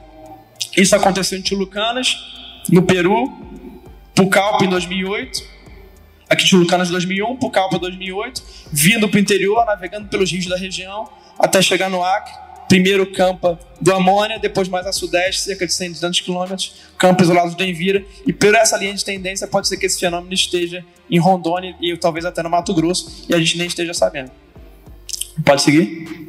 Isso 0.77 0.95
aconteceu 0.95 1.39
em 1.39 1.43
Tilucanas, 1.43 2.17
no 2.71 2.83
Peru, 2.83 3.33
Pucallpa 4.15 4.65
em 4.65 4.69
2008. 4.69 5.59
Aqui 6.29 6.45
Tilucanas 6.45 6.91
2001, 6.91 7.37
Pucallpa 7.37 7.79
2008, 7.79 8.43
vindo 8.71 9.09
para 9.09 9.17
o 9.17 9.21
interior, 9.21 9.65
navegando 9.65 10.09
pelos 10.09 10.31
rios 10.31 10.47
da 10.47 10.57
região, 10.57 11.09
até 11.39 11.63
chegar 11.63 11.89
no 11.89 12.05
Acre 12.05 12.48
primeiro 12.69 13.11
campo 13.11 13.59
do 13.81 13.93
Amônia, 13.95 14.39
depois 14.39 14.69
mais 14.69 14.87
a 14.87 14.93
sudeste, 14.93 15.41
cerca 15.41 15.67
de 15.67 15.73
100, 15.73 15.93
200 15.93 16.21
quilômetros, 16.21 16.75
campo 16.99 17.23
isolado 17.23 17.55
do 17.55 17.65
Envira, 17.65 18.05
e 18.27 18.33
por 18.33 18.55
essa 18.55 18.77
linha 18.77 18.95
de 18.95 19.05
tendência 19.05 19.47
pode 19.47 19.69
ser 19.69 19.77
que 19.77 19.87
esse 19.87 19.99
fenômeno 19.99 20.35
esteja 20.35 20.85
em 21.11 21.19
Rondônia 21.19 21.75
e 21.81 21.97
talvez 21.97 22.25
até 22.25 22.43
no 22.43 22.51
Mato 22.51 22.75
Grosso, 22.75 23.25
e 23.29 23.35
a 23.35 23.39
gente 23.39 23.57
nem 23.57 23.67
esteja 23.67 23.95
sabendo. 23.95 24.31
Pode 25.45 25.63
seguir? 25.63 26.29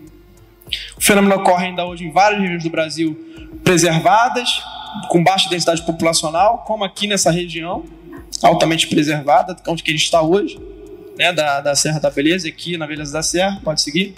O 0.95 1.01
fenômeno 1.01 1.35
ocorre 1.35 1.67
ainda 1.67 1.85
hoje 1.85 2.05
em 2.05 2.11
várias 2.11 2.39
regiões 2.41 2.63
do 2.63 2.69
Brasil 2.69 3.17
preservadas, 3.63 4.61
com 5.09 5.23
baixa 5.23 5.49
densidade 5.49 5.81
populacional, 5.85 6.59
como 6.59 6.83
aqui 6.83 7.07
nessa 7.07 7.31
região, 7.31 7.85
altamente 8.41 8.87
preservada, 8.87 9.57
onde 9.67 9.83
que 9.83 9.91
ele 9.91 9.97
está 9.97 10.21
hoje. 10.21 10.59
né, 11.17 11.33
da, 11.33 11.59
da 11.59 11.75
Serra 11.75 11.99
da 11.99 12.09
Beleza, 12.09 12.47
aqui 12.47 12.77
na 12.77 12.87
Beleza 12.87 13.11
da 13.11 13.21
Serra, 13.21 13.59
pode 13.61 13.81
seguir. 13.81 14.15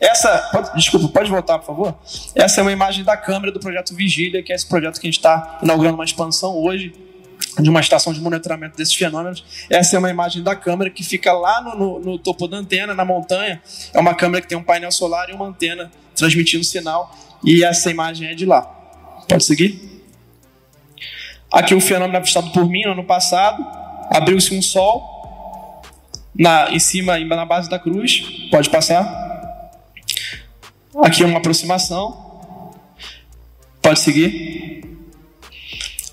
Essa, 0.00 0.48
pode, 0.52 0.74
desculpa, 0.74 1.08
pode 1.08 1.30
voltar, 1.30 1.58
por 1.58 1.66
favor? 1.66 1.94
Essa 2.34 2.60
é 2.60 2.62
uma 2.62 2.72
imagem 2.72 3.04
da 3.04 3.16
câmera 3.16 3.52
do 3.52 3.60
projeto 3.60 3.94
Vigília, 3.94 4.42
que 4.42 4.52
é 4.52 4.56
esse 4.56 4.66
projeto 4.66 5.00
que 5.00 5.06
a 5.06 5.10
gente 5.10 5.18
está 5.18 5.58
inaugurando 5.62 5.94
uma 5.96 6.04
expansão 6.04 6.56
hoje, 6.56 6.94
de 7.58 7.70
uma 7.70 7.80
estação 7.80 8.12
de 8.12 8.20
monitoramento 8.20 8.76
desses 8.76 8.94
fenômenos. 8.94 9.44
Essa 9.70 9.96
é 9.96 9.98
uma 9.98 10.10
imagem 10.10 10.42
da 10.42 10.54
câmera 10.54 10.90
que 10.90 11.02
fica 11.02 11.32
lá 11.32 11.62
no, 11.62 11.74
no, 11.74 12.00
no, 12.00 12.18
topo 12.18 12.46
da 12.46 12.58
antena, 12.58 12.94
na 12.94 13.04
montanha. 13.04 13.62
É 13.92 13.98
uma 13.98 14.14
câmera 14.14 14.42
que 14.42 14.48
tem 14.48 14.58
um 14.58 14.62
painel 14.62 14.92
solar 14.92 15.30
e 15.30 15.32
uma 15.32 15.46
antena 15.46 15.90
transmitindo 16.14 16.64
sinal. 16.64 17.14
E 17.42 17.64
essa 17.64 17.90
imagem 17.90 18.28
é 18.28 18.34
de 18.34 18.44
lá. 18.44 18.62
Pode 19.28 19.44
seguir? 19.44 19.96
Aqui 21.50 21.74
o 21.74 21.80
fenômeno 21.80 22.18
avistado 22.18 22.50
por 22.50 22.68
mim 22.68 22.82
no 22.84 22.92
ano 22.92 23.04
passado. 23.04 23.64
Abriu-se 24.10 24.54
um 24.54 24.60
sol 24.60 25.82
na, 26.38 26.70
em 26.70 26.78
cima, 26.78 27.18
na 27.18 27.44
base 27.44 27.70
da 27.70 27.78
cruz. 27.78 28.22
Pode 28.50 28.68
passar. 28.68 29.25
Aqui 31.02 31.22
é 31.22 31.26
uma 31.26 31.38
aproximação. 31.38 32.16
Pode 33.82 34.00
seguir. 34.00 34.84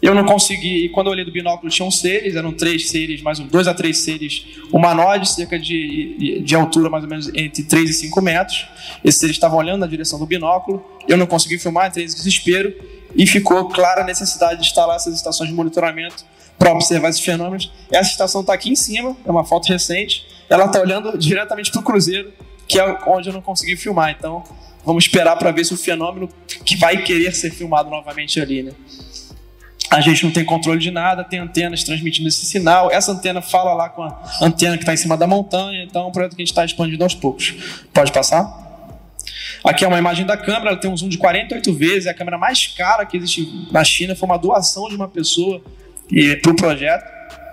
Eu 0.02 0.14
não 0.14 0.26
consegui, 0.26 0.86
e 0.86 0.90
quando 0.90 1.08
eu 1.08 1.14
olhei 1.14 1.24
do 1.24 1.32
binóculo 1.32 1.72
tinham 1.72 1.90
seres, 1.90 2.36
eram 2.36 2.52
três 2.52 2.90
seres, 2.90 3.22
mais 3.22 3.40
um, 3.40 3.48
dois 3.48 3.70
a 3.70 3.74
três 3.74 4.00
seres 4.00 4.46
humanoides, 4.74 5.30
cerca 5.30 5.58
de, 5.58 6.42
de 6.44 6.56
altura 6.56 6.90
mais 6.90 7.06
ou 7.06 7.10
menos 7.10 7.30
entre 7.30 7.64
3 7.64 7.90
e 7.90 7.94
5 7.94 8.22
metros. 8.22 8.68
Esses 9.02 9.22
seres 9.22 9.38
estavam 9.38 9.58
olhando 9.58 9.80
na 9.80 9.88
direção 9.88 10.20
do 10.20 10.26
binóculo, 10.26 10.86
eu 11.08 11.16
não 11.16 11.26
consegui 11.26 11.58
filmar, 11.58 11.88
entrei 11.88 12.04
em 12.04 12.08
desespero, 12.08 12.74
e 13.16 13.26
ficou 13.26 13.70
clara 13.70 14.02
a 14.02 14.04
necessidade 14.04 14.60
de 14.60 14.68
instalar 14.68 14.98
essas 14.98 15.16
estações 15.16 15.50
de 15.50 15.56
monitoramento 15.56 16.26
para 16.60 16.74
observar 16.74 17.08
esses 17.08 17.22
fenômenos. 17.22 17.72
Essa 17.90 18.12
estação 18.12 18.42
está 18.42 18.54
aqui 18.54 18.70
em 18.70 18.76
cima, 18.76 19.16
é 19.26 19.32
uma 19.32 19.46
foto 19.46 19.70
recente, 19.70 20.28
ela 20.50 20.66
está 20.66 20.82
olhando 20.82 21.18
diretamente 21.18 21.72
para 21.72 21.80
o 21.80 21.84
cruzeiro, 21.84 22.34
que 22.68 22.78
é 22.78 23.00
onde 23.08 23.30
eu 23.30 23.34
não 23.34 23.42
consegui 23.42 23.78
filmar, 23.78 24.12
então 24.12 24.44
vamos 24.86 25.06
esperar 25.06 25.36
para 25.36 25.52
ver 25.52 25.66
se 25.66 25.74
o 25.74 25.78
fenômeno 25.78 26.30
que 26.66 26.76
vai 26.76 26.98
querer 27.04 27.34
ser 27.34 27.52
filmado 27.52 27.90
novamente 27.90 28.40
ali, 28.40 28.64
né? 28.64 28.72
A 29.90 30.02
gente 30.02 30.24
não 30.24 30.32
tem 30.32 30.44
controle 30.44 30.80
de 30.80 30.90
nada, 30.90 31.24
tem 31.24 31.38
antenas 31.38 31.84
transmitindo 31.84 32.28
esse 32.28 32.46
sinal. 32.48 32.90
Essa 32.90 33.12
antena 33.12 33.44
fala 33.44 33.76
lá 33.76 33.90
com 33.90 34.02
a 34.02 34.24
antena 34.42 34.76
que 34.76 34.82
está 34.82 34.92
em 34.92 34.98
cima 34.98 35.16
da 35.16 35.28
montanha, 35.28 35.84
então 35.84 36.06
é 36.06 36.08
um 36.08 36.12
projeto 36.12 36.36
que 36.36 36.42
a 36.42 36.46
gente 36.46 36.52
está 36.52 36.66
expandindo 36.66 37.04
aos 37.04 37.14
poucos. 37.14 37.54
Pode 37.94 38.12
passar? 38.12 38.64
Aqui 39.64 39.86
é 39.86 39.88
uma 39.88 40.00
imagem 40.00 40.26
da 40.26 40.36
câmera, 40.36 40.72
ela 40.72 40.78
tem 40.78 40.90
um 40.90 40.98
zoom 40.98 41.10
de 41.10 41.18
48 41.18 41.72
vezes, 41.74 42.06
é 42.08 42.10
a 42.10 42.14
câmera 42.14 42.38
mais 42.40 42.68
cara 42.68 43.06
que 43.06 43.16
existe 43.16 43.68
na 43.72 43.84
China, 43.84 44.16
foi 44.16 44.28
uma 44.28 44.38
doação 44.38 44.90
de 44.90 44.96
uma 44.96 45.08
pessoa 45.08 45.62
para 46.42 46.52
o 46.52 46.56
projeto, 46.56 47.06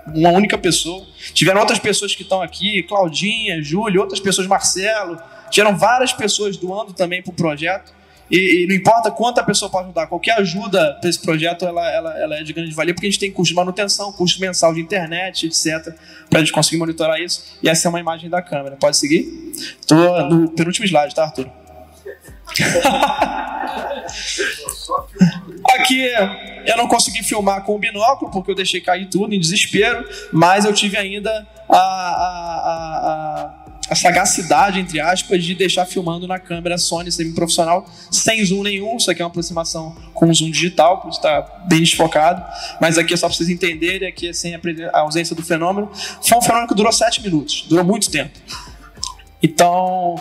uma 0.07 0.29
única 0.29 0.57
pessoa. 0.57 1.05
Tiveram 1.33 1.61
outras 1.61 1.79
pessoas 1.79 2.15
que 2.15 2.23
estão 2.23 2.41
aqui, 2.41 2.83
Claudinha, 2.83 3.61
Júlio, 3.61 4.01
outras 4.01 4.19
pessoas, 4.19 4.47
Marcelo, 4.47 5.17
tiveram 5.51 5.77
várias 5.77 6.13
pessoas 6.13 6.57
doando 6.57 6.93
também 6.93 7.21
para 7.21 7.31
o 7.31 7.35
projeto. 7.35 7.93
E, 8.31 8.63
e, 8.63 8.67
não 8.67 8.73
importa 8.73 9.11
quanto 9.11 9.39
a 9.39 9.43
pessoa 9.43 9.69
pode 9.69 9.87
ajudar, 9.87 10.07
qualquer 10.07 10.39
ajuda 10.39 10.97
para 11.01 11.09
esse 11.09 11.19
projeto 11.19 11.65
ela, 11.65 11.85
ela, 11.91 12.17
ela, 12.17 12.35
é 12.37 12.43
de 12.43 12.53
grande 12.53 12.73
valia, 12.73 12.93
porque 12.93 13.05
a 13.05 13.09
gente 13.09 13.19
tem 13.19 13.29
custo 13.29 13.49
de 13.49 13.55
manutenção, 13.55 14.13
custo 14.13 14.39
mensal 14.39 14.73
de 14.73 14.79
internet, 14.79 15.47
etc., 15.47 15.93
para 16.29 16.39
a 16.39 16.41
gente 16.41 16.53
conseguir 16.53 16.77
monitorar 16.77 17.19
isso. 17.19 17.57
E 17.61 17.67
essa 17.67 17.85
é 17.85 17.89
uma 17.89 17.99
imagem 17.99 18.29
da 18.29 18.41
câmera. 18.41 18.77
Pode 18.77 18.95
seguir? 18.95 19.51
Estou 19.81 20.29
no 20.29 20.49
penúltimo 20.49 20.85
slide, 20.85 21.13
tá, 21.13 21.25
Arthur? 21.25 21.49
Aqui 25.75 26.01
eu 26.65 26.77
não 26.77 26.87
consegui 26.87 27.23
filmar 27.23 27.65
com 27.65 27.75
o 27.75 27.79
binóculo, 27.79 28.31
porque 28.31 28.51
eu 28.51 28.55
deixei 28.55 28.79
cair 28.79 29.09
tudo 29.09 29.33
em 29.33 29.39
desespero, 29.39 30.07
mas 30.31 30.63
eu 30.63 30.73
tive 30.73 30.97
ainda 30.97 31.45
a, 31.69 31.77
a, 31.77 33.57
a 33.57 33.60
a 33.60 33.60
sagacidade, 33.95 34.79
entre 34.79 34.99
aspas, 34.99 35.43
de 35.43 35.53
deixar 35.53 35.85
filmando 35.85 36.27
na 36.27 36.39
câmera 36.39 36.77
Sony 36.77 37.11
semi-profissional 37.11 37.89
sem 38.09 38.43
zoom 38.45 38.63
nenhum. 38.63 38.97
Isso 38.97 39.11
aqui 39.11 39.21
é 39.21 39.25
uma 39.25 39.29
aproximação 39.29 39.95
com 40.13 40.33
zoom 40.33 40.51
digital, 40.51 41.01
por 41.01 41.09
isso 41.09 41.19
está 41.19 41.41
bem 41.67 41.79
desfocado. 41.79 42.43
Mas 42.79 42.97
aqui 42.97 43.13
é 43.13 43.17
só 43.17 43.27
para 43.27 43.35
vocês 43.35 43.49
entenderem, 43.49 44.07
aqui 44.07 44.29
é 44.29 44.33
sem 44.33 44.55
a 44.55 44.99
ausência 44.99 45.35
do 45.35 45.43
fenômeno. 45.43 45.89
Foi 46.21 46.37
um 46.37 46.41
fenômeno 46.41 46.67
que 46.67 46.75
durou 46.75 46.91
sete 46.91 47.21
minutos, 47.21 47.65
durou 47.67 47.83
muito 47.83 48.09
tempo. 48.09 48.37
Então, 49.43 50.15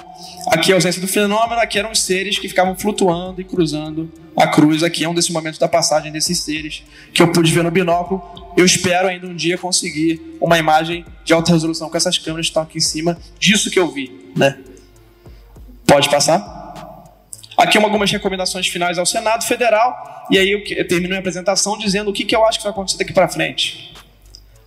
aqui 0.46 0.70
é 0.70 0.74
a 0.74 0.76
ausência 0.76 1.00
do 1.00 1.06
fenômeno, 1.06 1.60
aqui 1.60 1.78
eram 1.78 1.90
os 1.90 2.00
seres 2.02 2.38
que 2.38 2.48
ficavam 2.48 2.74
flutuando 2.74 3.40
e 3.40 3.44
cruzando 3.44 4.10
a 4.36 4.46
cruz. 4.46 4.82
Aqui 4.82 5.04
é 5.04 5.08
um 5.08 5.14
desses 5.14 5.30
momentos 5.30 5.58
da 5.58 5.68
passagem 5.68 6.10
desses 6.10 6.40
seres 6.40 6.82
que 7.12 7.22
eu 7.22 7.30
pude 7.30 7.52
ver 7.52 7.62
no 7.62 7.70
binóculo. 7.70 8.22
Eu 8.56 8.64
espero 8.64 9.08
ainda 9.08 9.26
um 9.26 9.36
dia 9.36 9.58
conseguir 9.58 10.38
uma 10.40 10.58
imagem 10.58 11.04
de 11.24 11.34
alta 11.34 11.52
resolução 11.52 11.90
com 11.90 11.96
essas 11.96 12.16
câmeras 12.16 12.46
que 12.46 12.50
estão 12.50 12.62
aqui 12.62 12.78
em 12.78 12.80
cima 12.80 13.18
disso 13.38 13.70
que 13.70 13.78
eu 13.78 13.90
vi, 13.90 14.10
né? 14.34 14.58
Pode 15.86 16.08
passar? 16.08 16.58
Aqui 17.58 17.76
algumas 17.76 18.10
recomendações 18.10 18.66
finais 18.68 18.96
ao 18.96 19.04
Senado 19.04 19.44
Federal 19.44 20.26
e 20.30 20.38
aí 20.38 20.50
eu 20.50 20.64
termino 20.86 21.08
minha 21.08 21.18
apresentação 21.18 21.76
dizendo 21.76 22.10
o 22.10 22.12
que, 22.12 22.24
que 22.24 22.34
eu 22.34 22.46
acho 22.46 22.58
que 22.58 22.64
vai 22.64 22.72
acontecer 22.72 22.96
daqui 22.96 23.12
para 23.12 23.28
frente. 23.28 23.89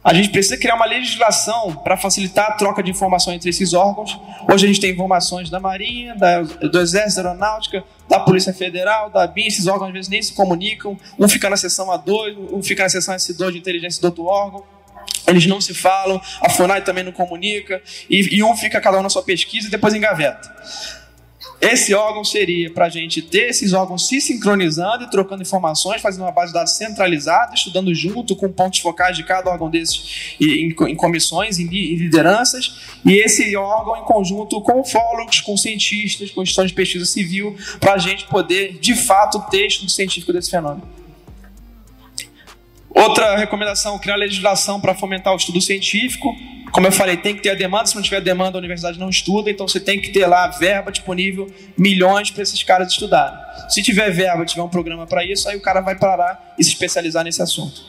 A 0.03 0.14
gente 0.14 0.30
precisa 0.30 0.58
criar 0.58 0.76
uma 0.76 0.86
legislação 0.86 1.76
para 1.78 1.96
facilitar 1.96 2.48
a 2.50 2.52
troca 2.53 2.84
de 2.84 2.92
informação 2.92 3.34
entre 3.34 3.50
esses 3.50 3.74
órgãos. 3.74 4.19
Hoje 4.52 4.66
a 4.66 4.68
gente 4.68 4.82
tem 4.82 4.92
informações 4.92 5.50
da 5.50 5.62
Marinha, 5.62 6.14
da, 6.14 6.42
do 6.42 6.80
Exército, 6.80 7.24
da 7.24 7.30
Aeronáutica, 7.30 7.84
da 8.10 8.19
Polícia 8.19 8.53
Federal, 8.53 9.10
da 9.10 9.26
BIM, 9.26 9.48
esses 9.48 9.66
órgãos 9.66 9.88
às 9.88 9.94
vezes 9.94 10.10
nem 10.10 10.22
se 10.22 10.34
comunicam, 10.34 10.98
um 11.18 11.30
fica 11.30 11.50
na 11.50 11.56
seção 11.56 11.88
A2, 11.88 12.36
um 12.52 12.62
fica 12.62 12.84
na 12.84 12.90
seção 12.90 13.16
S2 13.16 13.52
de 13.53 13.58
inteligência 13.60 14.02
do 14.02 14.06
outro 14.06 14.26
órgão. 14.26 14.66
Eles 15.26 15.46
não 15.46 15.62
se 15.62 15.74
falam, 15.74 16.22
a 16.42 16.50
FUNAI 16.50 16.82
também 16.82 17.06
não 17.06 17.14
comunica, 17.14 17.82
e, 18.10 18.36
e 18.36 18.44
um 18.44 18.58
fica 18.58 18.82
cada 18.82 19.00
um 19.00 19.03
na 19.03 19.10
sua 19.10 19.24
pesquisa 19.24 19.68
e 19.68 19.72
depois 19.72 19.94
engaveta. 19.94 20.53
Esse 21.63 21.94
órgão 21.94 22.26
seria 22.26 22.69
para 22.69 22.88
a 22.88 22.90
gente 22.90 23.22
ter 23.22 23.49
esses 23.49 23.72
órgãos 23.72 24.06
se 24.06 24.19
sincronizando 24.19 25.06
e 25.06 25.10
trocando 25.10 25.42
informações, 25.42 26.01
fazendo 26.01 26.24
uma 26.24 26.31
base 26.31 26.47
de 26.47 26.56
dados 26.56 26.74
centralizada, 26.74 27.56
estudando 27.56 27.96
junto 27.96 28.35
com 28.35 28.51
pontos 28.51 28.79
focais 28.79 29.15
de 29.15 29.24
cada 29.24 29.49
órgão 29.49 29.69
desses 29.69 30.35
em, 30.42 30.74
comissões, 30.96 31.60
em, 31.60 31.67
lideranças, 31.67 32.97
e 33.06 33.13
esse 33.13 33.56
órgão 33.56 33.96
em 33.96 34.03
conjunto 34.03 34.60
com 34.60 34.81
ufólogos, 34.81 35.40
com 35.40 35.56
cientistas, 35.56 36.31
com 36.31 36.42
instituições 36.42 36.72
de 36.72 36.76
pesquisa 36.76 37.06
civil, 37.06 37.56
para 37.79 37.94
a 37.94 37.97
gente 37.97 38.26
poder, 38.26 38.78
de 38.79 38.94
fato, 38.94 39.40
ter 39.49 39.67
estudo 39.67 39.90
científico 39.90 40.33
desse 40.33 40.51
fenômeno. 40.51 41.03
Outra 42.93 43.35
recomendação, 43.35 43.97
criar 43.97 44.15
legislação 44.15 44.79
para 44.79 44.93
fomentar 44.93 45.33
o 45.33 45.38
estudo 45.38 45.59
científico. 45.59 46.35
Como 46.72 46.88
eu 46.88 46.92
falei, 46.92 47.17
tem 47.17 47.35
que 47.35 47.42
ter 47.42 47.51
a 47.51 47.56
demanda, 47.56 47.85
se 47.85 47.95
não 47.95 48.01
tiver 48.01 48.22
demanda, 48.22 48.58
a 48.58 48.59
universidade 48.59 48.99
não 48.99 49.09
estuda, 49.09 49.49
então 49.49 49.67
você 49.67 49.79
tem 49.79 49.99
que 49.99 50.09
ter 50.09 50.26
lá 50.26 50.47
verba 50.47 50.92
disponível, 50.92 51.51
milhões 51.77 52.31
para 52.31 52.42
esses 52.42 52.61
caras 52.63 52.92
estudarem. 52.92 53.38
Se 53.69 53.81
tiver 53.83 54.09
verba, 54.11 54.45
tiver 54.45 54.63
um 54.63 54.69
programa 54.69 55.06
para 55.06 55.24
isso, 55.24 55.47
aí 55.47 55.56
o 55.56 55.61
cara 55.61 55.81
vai 55.81 55.95
parar 55.95 56.56
e 56.58 56.63
se 56.63 56.69
especializar 56.72 57.24
nesse 57.24 57.42
assunto. 57.42 57.83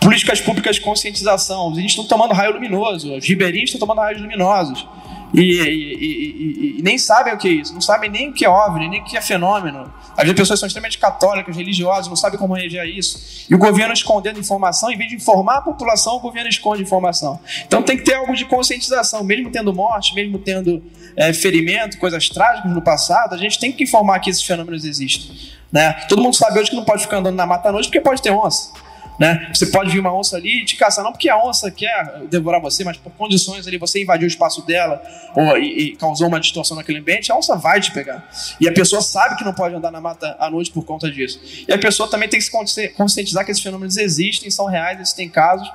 Políticas 0.00 0.40
públicas 0.40 0.76
de 0.76 0.82
conscientização. 0.82 1.68
Os 1.68 1.76
índios 1.76 1.92
estão 1.92 2.06
tomando 2.06 2.32
raio 2.32 2.54
luminoso, 2.54 3.14
os 3.14 3.26
ribeirinhos 3.26 3.70
estão 3.70 3.86
tomando 3.86 4.04
raios 4.04 4.20
luminosos. 4.20 4.86
E, 5.32 5.40
e, 5.40 5.94
e, 5.94 6.78
e, 6.78 6.82
nem 6.82 6.98
sabem 6.98 7.32
o 7.32 7.38
que 7.38 7.46
é 7.46 7.52
isso, 7.52 7.72
não 7.72 7.80
sabem 7.80 8.10
nem 8.10 8.30
o 8.30 8.32
que 8.32 8.44
é 8.44 8.48
OVNI, 8.48 8.88
nem 8.88 9.00
o 9.00 9.04
que 9.04 9.16
é 9.16 9.20
fenômeno. 9.20 9.92
Às 10.16 10.24
vezes 10.24 10.34
pessoas 10.34 10.60
são 10.60 10.66
extremamente 10.66 10.98
católicas, 10.98 11.56
religiosas, 11.56 12.08
não 12.08 12.16
sabem 12.16 12.38
como 12.38 12.54
reagir 12.54 12.80
a 12.80 12.84
isso. 12.84 13.46
E 13.48 13.54
o 13.54 13.58
governo 13.58 13.92
escondendo 13.92 14.40
informação, 14.40 14.90
em 14.90 14.96
vez 14.96 15.10
de 15.10 15.16
informar 15.16 15.58
a 15.58 15.62
população, 15.62 16.16
o 16.16 16.20
governo 16.20 16.48
esconde 16.48 16.82
informação. 16.82 17.38
Então 17.64 17.82
tem 17.82 17.96
que 17.96 18.02
ter 18.02 18.14
algo 18.14 18.34
de 18.34 18.44
conscientização, 18.44 19.22
mesmo 19.22 19.50
tendo 19.50 19.72
morte, 19.72 20.14
mesmo 20.14 20.38
tendo 20.38 20.82
é, 21.16 21.32
ferimento, 21.32 21.98
coisas 21.98 22.28
trágicas 22.28 22.72
no 22.72 22.82
passado, 22.82 23.34
a 23.34 23.38
gente 23.38 23.58
tem 23.58 23.70
que 23.70 23.84
informar 23.84 24.18
que 24.18 24.30
esses 24.30 24.42
fenômenos 24.42 24.84
existem. 24.84 25.30
Né? 25.70 25.92
Todo 26.08 26.20
mundo 26.20 26.34
sabe 26.34 26.58
hoje 26.58 26.70
que 26.70 26.76
não 26.76 26.84
pode 26.84 27.02
ficar 27.02 27.18
andando 27.18 27.36
na 27.36 27.46
mata 27.46 27.68
à 27.68 27.72
noite 27.72 27.86
porque 27.86 28.00
pode 28.00 28.20
ter 28.20 28.30
onça. 28.30 28.72
Né? 29.20 29.50
Você 29.54 29.66
pode 29.66 29.90
vir 29.90 29.98
uma 29.98 30.16
onça 30.18 30.38
ali 30.38 30.62
e 30.62 30.64
te 30.64 30.76
caçar, 30.76 31.04
não 31.04 31.12
porque 31.12 31.28
a 31.28 31.36
onça 31.36 31.70
quer 31.70 32.22
devorar 32.30 32.58
você, 32.58 32.82
mas 32.82 32.96
por 32.96 33.12
condições 33.12 33.66
ali, 33.66 33.76
você 33.76 34.02
invadiu 34.02 34.24
o 34.24 34.28
espaço 34.28 34.64
dela 34.64 35.02
ou, 35.36 35.58
e, 35.58 35.78
e 35.78 35.96
causou 35.96 36.26
uma 36.26 36.40
distorção 36.40 36.74
naquele 36.74 37.00
ambiente, 37.00 37.30
a 37.30 37.36
onça 37.36 37.54
vai 37.54 37.82
te 37.82 37.92
pegar. 37.92 38.26
E 38.58 38.66
a 38.66 38.72
pessoa 38.72 39.02
sabe 39.02 39.36
que 39.36 39.44
não 39.44 39.52
pode 39.52 39.74
andar 39.74 39.90
na 39.90 40.00
mata 40.00 40.34
à 40.40 40.48
noite 40.48 40.70
por 40.70 40.86
conta 40.86 41.10
disso. 41.10 41.38
E 41.68 41.70
a 41.70 41.76
pessoa 41.76 42.08
também 42.08 42.30
tem 42.30 42.40
que 42.40 42.46
se 42.46 42.88
conscientizar 42.96 43.44
que 43.44 43.50
esses 43.50 43.62
fenômenos 43.62 43.98
existem, 43.98 44.50
são 44.50 44.64
reais, 44.64 44.98
existem 44.98 45.28
casos. 45.28 45.70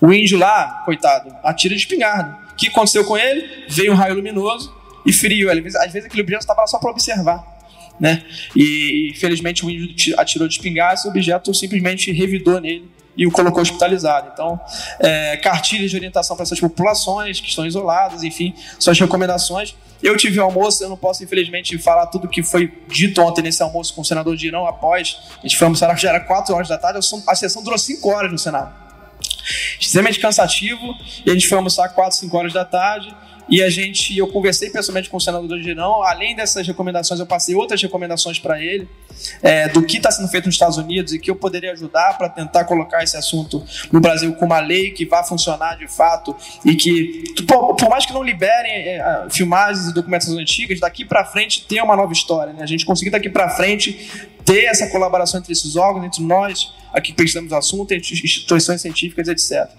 O 0.00 0.10
índio 0.10 0.38
lá, 0.38 0.82
coitado, 0.86 1.36
atira 1.44 1.74
de 1.74 1.82
espingarda. 1.82 2.38
O 2.52 2.56
que 2.56 2.68
aconteceu 2.68 3.04
com 3.04 3.18
ele? 3.18 3.66
Veio 3.68 3.92
um 3.92 3.94
raio 3.94 4.14
luminoso 4.14 4.74
e 5.04 5.12
feriu 5.12 5.50
ele. 5.50 5.60
Às 5.68 5.92
vezes 5.92 6.06
aquele 6.06 6.22
objeto 6.22 6.40
estava 6.40 6.62
lá 6.62 6.66
só 6.66 6.78
para 6.78 6.90
observar 6.90 7.55
né? 7.98 8.22
E 8.54 9.10
infelizmente 9.12 9.64
o 9.64 9.70
índio 9.70 10.18
atirou 10.18 10.46
de 10.46 10.54
espingarda 10.54 11.00
e 11.04 11.06
o 11.06 11.10
objeto 11.10 11.52
simplesmente 11.54 12.12
revidou 12.12 12.60
nele 12.60 12.96
e 13.16 13.26
o 13.26 13.30
colocou 13.30 13.62
hospitalizado. 13.62 14.30
Então, 14.32 14.60
é, 15.00 15.36
cartilhas 15.38 15.90
de 15.90 15.96
orientação 15.96 16.36
para 16.36 16.42
essas 16.42 16.60
populações 16.60 17.40
que 17.40 17.48
estão 17.48 17.66
isoladas, 17.66 18.22
enfim, 18.22 18.54
suas 18.78 18.98
recomendações. 18.98 19.74
Eu 20.02 20.16
tive 20.16 20.38
o 20.38 20.42
almoço, 20.42 20.84
eu 20.84 20.90
não 20.90 20.96
posso 20.96 21.24
infelizmente 21.24 21.78
falar 21.78 22.06
tudo 22.08 22.28
que 22.28 22.42
foi 22.42 22.70
dito 22.86 23.20
ontem 23.22 23.40
nesse 23.40 23.62
almoço 23.62 23.94
com 23.94 24.02
o 24.02 24.04
senador 24.04 24.36
Dirão 24.36 24.66
após. 24.66 25.18
A 25.38 25.42
gente 25.46 25.56
foi 25.56 25.64
almoçar 25.64 25.96
já 25.98 26.10
era 26.10 26.20
4 26.20 26.54
horas 26.54 26.68
da 26.68 26.76
tarde, 26.76 27.00
a 27.26 27.34
sessão 27.34 27.62
durou 27.62 27.78
5 27.78 28.06
horas 28.10 28.30
no 28.30 28.38
Senado. 28.38 28.74
extremamente 29.80 30.20
cansativo. 30.20 30.94
E 31.24 31.30
a 31.30 31.32
gente 31.32 31.48
foi 31.48 31.56
almoçar 31.56 31.88
4, 31.88 32.18
5 32.18 32.36
horas 32.36 32.52
da 32.52 32.64
tarde. 32.64 33.14
E 33.48 33.62
a 33.62 33.70
gente, 33.70 34.16
eu 34.16 34.26
conversei 34.26 34.70
pessoalmente 34.70 35.08
com 35.08 35.16
o 35.16 35.20
senador 35.20 35.60
Girão. 35.60 36.02
Além 36.02 36.34
dessas 36.34 36.66
recomendações, 36.66 37.20
eu 37.20 37.26
passei 37.26 37.54
outras 37.54 37.80
recomendações 37.80 38.38
para 38.38 38.60
ele 38.60 38.88
é, 39.42 39.68
do 39.68 39.82
que 39.84 39.98
está 39.98 40.10
sendo 40.10 40.28
feito 40.28 40.46
nos 40.46 40.54
Estados 40.54 40.76
Unidos 40.76 41.12
e 41.12 41.18
que 41.18 41.30
eu 41.30 41.36
poderia 41.36 41.72
ajudar 41.72 42.18
para 42.18 42.28
tentar 42.28 42.64
colocar 42.64 43.02
esse 43.02 43.16
assunto 43.16 43.64
no 43.92 44.00
Brasil 44.00 44.34
com 44.34 44.46
uma 44.46 44.58
lei 44.58 44.90
que 44.90 45.06
vá 45.06 45.22
funcionar 45.22 45.76
de 45.76 45.86
fato 45.86 46.34
e 46.64 46.74
que, 46.74 47.24
por, 47.46 47.76
por 47.76 47.88
mais 47.88 48.04
que 48.04 48.12
não 48.12 48.22
liberem 48.22 48.72
é, 48.72 49.26
filmagens 49.30 49.88
e 49.88 49.94
documentações 49.94 50.38
antigas, 50.38 50.80
daqui 50.80 51.04
para 51.04 51.24
frente 51.24 51.66
tem 51.66 51.80
uma 51.80 51.96
nova 51.96 52.12
história. 52.12 52.52
Né? 52.52 52.62
A 52.62 52.66
gente 52.66 52.84
conseguir 52.84 53.10
daqui 53.10 53.28
para 53.28 53.48
frente 53.50 54.28
ter 54.44 54.64
essa 54.64 54.88
colaboração 54.88 55.40
entre 55.40 55.52
esses 55.52 55.76
órgãos, 55.76 56.04
entre 56.06 56.22
nós 56.22 56.72
aqui 56.92 57.12
que 57.12 57.22
pensamos 57.22 57.50
no 57.50 57.56
assunto, 57.56 57.92
entre 57.92 58.12
instituições 58.12 58.80
científicas, 58.80 59.28
etc. 59.28 59.70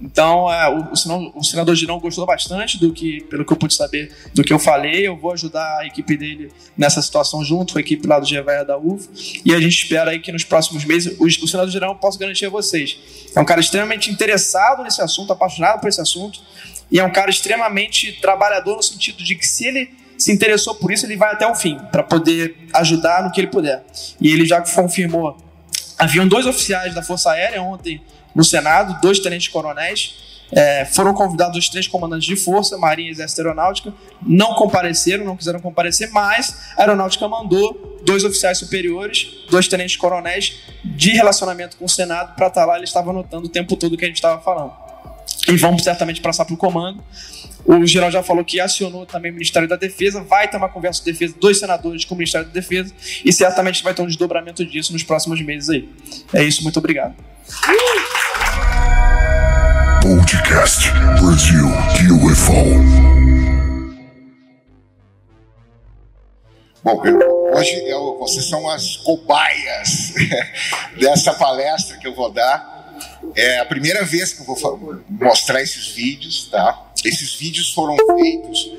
Então, 0.00 0.52
é, 0.52 0.68
o, 0.68 0.92
o, 0.92 1.42
senador, 1.42 1.74
Girão 1.74 1.98
gostou 1.98 2.26
bastante 2.26 2.78
do 2.78 2.92
que, 2.92 3.22
pelo 3.22 3.44
que 3.46 3.52
eu 3.52 3.56
pude 3.56 3.74
saber, 3.74 4.12
do 4.34 4.44
que 4.44 4.52
eu 4.52 4.58
falei. 4.58 5.06
Eu 5.06 5.16
vou 5.16 5.32
ajudar 5.32 5.78
a 5.78 5.86
equipe 5.86 6.16
dele 6.16 6.52
nessa 6.76 7.00
situação 7.00 7.42
junto 7.42 7.72
com 7.72 7.78
a 7.78 7.80
equipe 7.80 8.06
lá 8.06 8.18
do 8.18 8.26
GVA 8.26 8.64
da 8.64 8.76
UF. 8.76 9.08
E 9.44 9.54
a 9.54 9.60
gente 9.60 9.82
espera 9.82 10.10
aí 10.10 10.20
que 10.20 10.30
nos 10.30 10.44
próximos 10.44 10.84
meses, 10.84 11.18
o, 11.18 11.24
o 11.24 11.48
senador 11.48 11.70
Girão, 11.70 11.88
eu 11.88 11.94
posso 11.94 12.18
garantir 12.18 12.46
a 12.46 12.50
vocês, 12.50 12.98
é 13.34 13.40
um 13.40 13.44
cara 13.44 13.60
extremamente 13.60 14.10
interessado 14.10 14.82
nesse 14.82 15.00
assunto, 15.00 15.32
apaixonado 15.32 15.80
por 15.80 15.88
esse 15.88 16.00
assunto, 16.00 16.40
e 16.90 17.00
é 17.00 17.04
um 17.04 17.12
cara 17.12 17.30
extremamente 17.30 18.12
trabalhador 18.20 18.76
no 18.76 18.82
sentido 18.82 19.24
de 19.24 19.34
que 19.34 19.46
se 19.46 19.66
ele 19.66 19.90
se 20.18 20.32
interessou 20.32 20.74
por 20.74 20.92
isso, 20.92 21.04
ele 21.04 21.16
vai 21.16 21.32
até 21.32 21.46
o 21.46 21.54
fim, 21.54 21.78
para 21.90 22.02
poder 22.02 22.56
ajudar 22.74 23.22
no 23.22 23.30
que 23.30 23.40
ele 23.40 23.48
puder. 23.48 23.84
E 24.20 24.32
ele 24.32 24.46
já 24.46 24.60
confirmou. 24.60 25.36
Haviam 25.98 26.28
dois 26.28 26.46
oficiais 26.46 26.94
da 26.94 27.02
Força 27.02 27.30
Aérea 27.30 27.62
ontem 27.62 28.00
no 28.36 28.44
Senado, 28.44 29.00
dois 29.00 29.18
tenentes 29.18 29.48
coronéis. 29.48 30.14
É, 30.52 30.84
foram 30.84 31.12
convidados 31.12 31.58
os 31.58 31.68
três 31.68 31.88
comandantes 31.88 32.24
de 32.24 32.36
força, 32.36 32.78
Marinha, 32.78 33.10
Exército 33.10 33.40
e 33.40 33.42
Aeronáutica, 33.42 33.92
não 34.22 34.54
compareceram, 34.54 35.24
não 35.24 35.36
quiseram 35.36 35.58
comparecer, 35.58 36.08
mas 36.12 36.70
a 36.76 36.82
Aeronáutica 36.82 37.26
mandou 37.26 37.98
dois 38.04 38.22
oficiais 38.22 38.58
superiores, 38.58 39.26
dois 39.50 39.66
tenentes 39.66 39.96
coronéis 39.96 40.58
de 40.84 41.10
relacionamento 41.10 41.76
com 41.76 41.86
o 41.86 41.88
Senado 41.88 42.36
para 42.36 42.46
estar 42.46 42.60
tá 42.60 42.66
lá, 42.66 42.76
eles 42.76 42.90
estavam 42.90 43.10
anotando 43.10 43.46
o 43.46 43.48
tempo 43.48 43.74
todo 43.74 43.94
o 43.94 43.96
que 43.96 44.04
a 44.04 44.08
gente 44.08 44.18
estava 44.18 44.40
falando. 44.40 44.72
E 45.48 45.56
vamos 45.56 45.82
certamente 45.82 46.20
passar 46.20 46.44
para 46.44 46.54
o 46.54 46.56
comando. 46.56 47.02
O 47.64 47.84
geral 47.84 48.12
já 48.12 48.22
falou 48.22 48.44
que 48.44 48.60
acionou 48.60 49.04
também 49.04 49.32
o 49.32 49.34
Ministério 49.34 49.68
da 49.68 49.74
Defesa, 49.74 50.22
vai 50.22 50.48
ter 50.48 50.56
uma 50.56 50.68
conversa 50.68 51.02
de 51.02 51.10
defesa 51.10 51.34
dos 51.40 51.58
senadores 51.58 52.04
com 52.04 52.14
o 52.14 52.18
Ministério 52.18 52.46
da 52.46 52.52
Defesa 52.52 52.94
e 53.24 53.32
certamente 53.32 53.82
vai 53.82 53.92
ter 53.92 54.02
um 54.02 54.06
desdobramento 54.06 54.64
disso 54.64 54.92
nos 54.92 55.02
próximos 55.02 55.40
meses 55.42 55.68
aí. 55.70 55.88
É 56.32 56.44
isso, 56.44 56.62
muito 56.62 56.78
obrigado. 56.78 57.16
Podcast 60.06 60.88
Brasil 61.20 61.66
UFO. 62.24 62.52
Bom, 66.84 67.02
hoje 67.52 67.74
eu, 67.88 68.16
vocês 68.16 68.48
são 68.48 68.68
as 68.68 68.98
cobaias 68.98 70.14
dessa 70.96 71.34
palestra 71.34 71.98
que 71.98 72.06
eu 72.06 72.14
vou 72.14 72.30
dar. 72.30 72.94
É 73.34 73.58
a 73.58 73.64
primeira 73.64 74.04
vez 74.04 74.32
que 74.32 74.42
eu 74.42 74.54
vou 74.54 75.02
mostrar 75.08 75.60
esses 75.60 75.88
vídeos, 75.88 76.48
tá? 76.52 76.92
Esses 77.04 77.34
vídeos 77.34 77.74
foram 77.74 77.96
feitos 77.96 78.70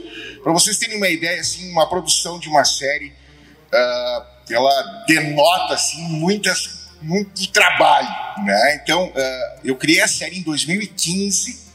para 0.41 0.53
vocês 0.53 0.77
terem 0.77 0.95
uma 0.95 1.09
ideia, 1.09 1.41
assim, 1.41 1.69
uma 1.73 1.89
produção 1.89 2.39
de 2.39 2.47
uma 2.47 2.63
série, 2.63 3.07
uh, 3.73 4.25
ela 4.49 5.03
denota 5.05 5.73
assim 5.73 6.03
muitas 6.03 6.76
muito 7.01 7.47
trabalho, 7.51 8.09
né? 8.43 8.79
Então, 8.81 9.07
uh, 9.07 9.59
eu 9.63 9.75
criei 9.75 10.01
a 10.01 10.07
série 10.07 10.39
em 10.39 10.41
2015. 10.41 11.67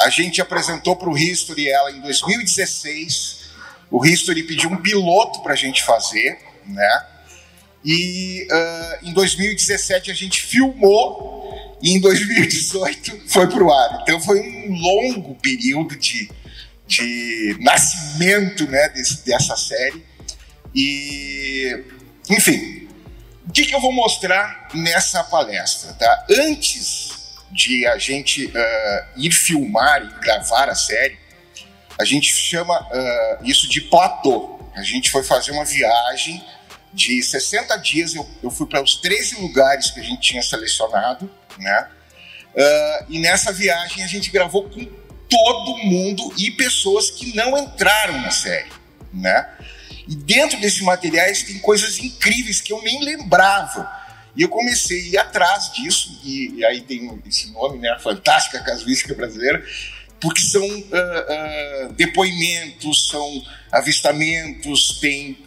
A 0.00 0.08
gente 0.08 0.40
apresentou 0.40 0.96
para 0.96 1.08
o 1.08 1.16
History 1.16 1.68
ela 1.68 1.90
em 1.90 2.00
2016. 2.00 3.50
O 3.90 4.04
History 4.04 4.42
pediu 4.44 4.70
um 4.70 4.76
piloto 4.76 5.42
para 5.42 5.52
a 5.52 5.56
gente 5.56 5.82
fazer, 5.82 6.38
né? 6.66 7.06
E 7.84 8.46
uh, 8.50 9.08
em 9.08 9.12
2017 9.12 10.10
a 10.10 10.14
gente 10.14 10.42
filmou 10.42 11.78
e 11.82 11.92
em 11.94 12.00
2018 12.00 13.22
foi 13.26 13.46
para 13.46 13.64
o 13.64 13.72
ar. 13.72 14.00
Então 14.02 14.20
foi 14.20 14.40
um 14.40 14.74
longo 14.74 15.34
período 15.36 15.96
de, 15.96 16.30
de 16.86 17.56
nascimento 17.60 18.66
né, 18.66 18.88
desse, 18.90 19.24
dessa 19.24 19.56
série. 19.56 20.04
E, 20.74 21.84
enfim, 22.28 22.88
o 23.50 23.52
que, 23.52 23.64
que, 23.64 23.74
eu 23.74 23.80
vou 23.80 23.90
mostrar 23.90 24.68
nessa 24.72 25.24
palestra? 25.24 25.92
Tá? 25.94 26.26
Antes 26.30 27.34
de 27.50 27.84
a 27.84 27.98
gente 27.98 28.46
uh, 28.46 28.50
ir 29.16 29.32
filmar 29.32 30.04
e 30.04 30.20
gravar 30.20 30.68
a 30.68 30.74
série, 30.76 31.18
a 31.98 32.04
gente 32.04 32.32
chama 32.32 32.80
uh, 32.80 33.44
isso 33.44 33.68
de 33.68 33.80
platô. 33.80 34.60
A 34.76 34.84
gente 34.84 35.10
foi 35.10 35.24
fazer 35.24 35.50
uma 35.50 35.64
viagem 35.64 36.40
de 36.94 37.20
60 37.20 37.76
dias, 37.78 38.14
eu, 38.14 38.28
eu 38.40 38.52
fui 38.52 38.68
para 38.68 38.80
os 38.80 38.94
13 39.00 39.40
lugares 39.40 39.90
que 39.90 39.98
a 39.98 40.04
gente 40.04 40.20
tinha 40.20 40.42
selecionado, 40.42 41.28
né? 41.58 41.88
Uh, 42.54 43.06
e 43.08 43.18
nessa 43.18 43.52
viagem 43.52 44.04
a 44.04 44.06
gente 44.06 44.30
gravou 44.30 44.70
com 44.70 44.84
todo 45.28 45.76
mundo 45.78 46.32
e 46.38 46.52
pessoas 46.52 47.10
que 47.10 47.34
não 47.34 47.58
entraram 47.58 48.16
na 48.20 48.30
série, 48.30 48.70
né? 49.12 49.48
E 50.10 50.14
dentro 50.14 50.60
desses 50.60 50.82
materiais 50.82 51.42
tem 51.42 51.58
coisas 51.60 51.98
incríveis 51.98 52.60
que 52.60 52.72
eu 52.72 52.82
nem 52.82 53.02
lembrava. 53.02 53.90
E 54.36 54.42
eu 54.42 54.48
comecei 54.48 54.98
a 54.98 55.04
ir 55.04 55.18
atrás 55.18 55.72
disso, 55.72 56.20
e, 56.22 56.62
aí 56.64 56.82
tem 56.82 57.18
esse 57.26 57.50
nome, 57.52 57.78
né? 57.78 57.88
A 57.88 57.98
Fantástica 57.98 58.62
Casuística 58.62 59.14
Brasileira, 59.14 59.64
porque 60.20 60.42
são 60.42 60.62
uh, 60.62 61.88
uh, 61.88 61.92
depoimentos, 61.94 63.08
são 63.08 63.42
avistamentos, 63.72 64.98
tem. 65.00 65.38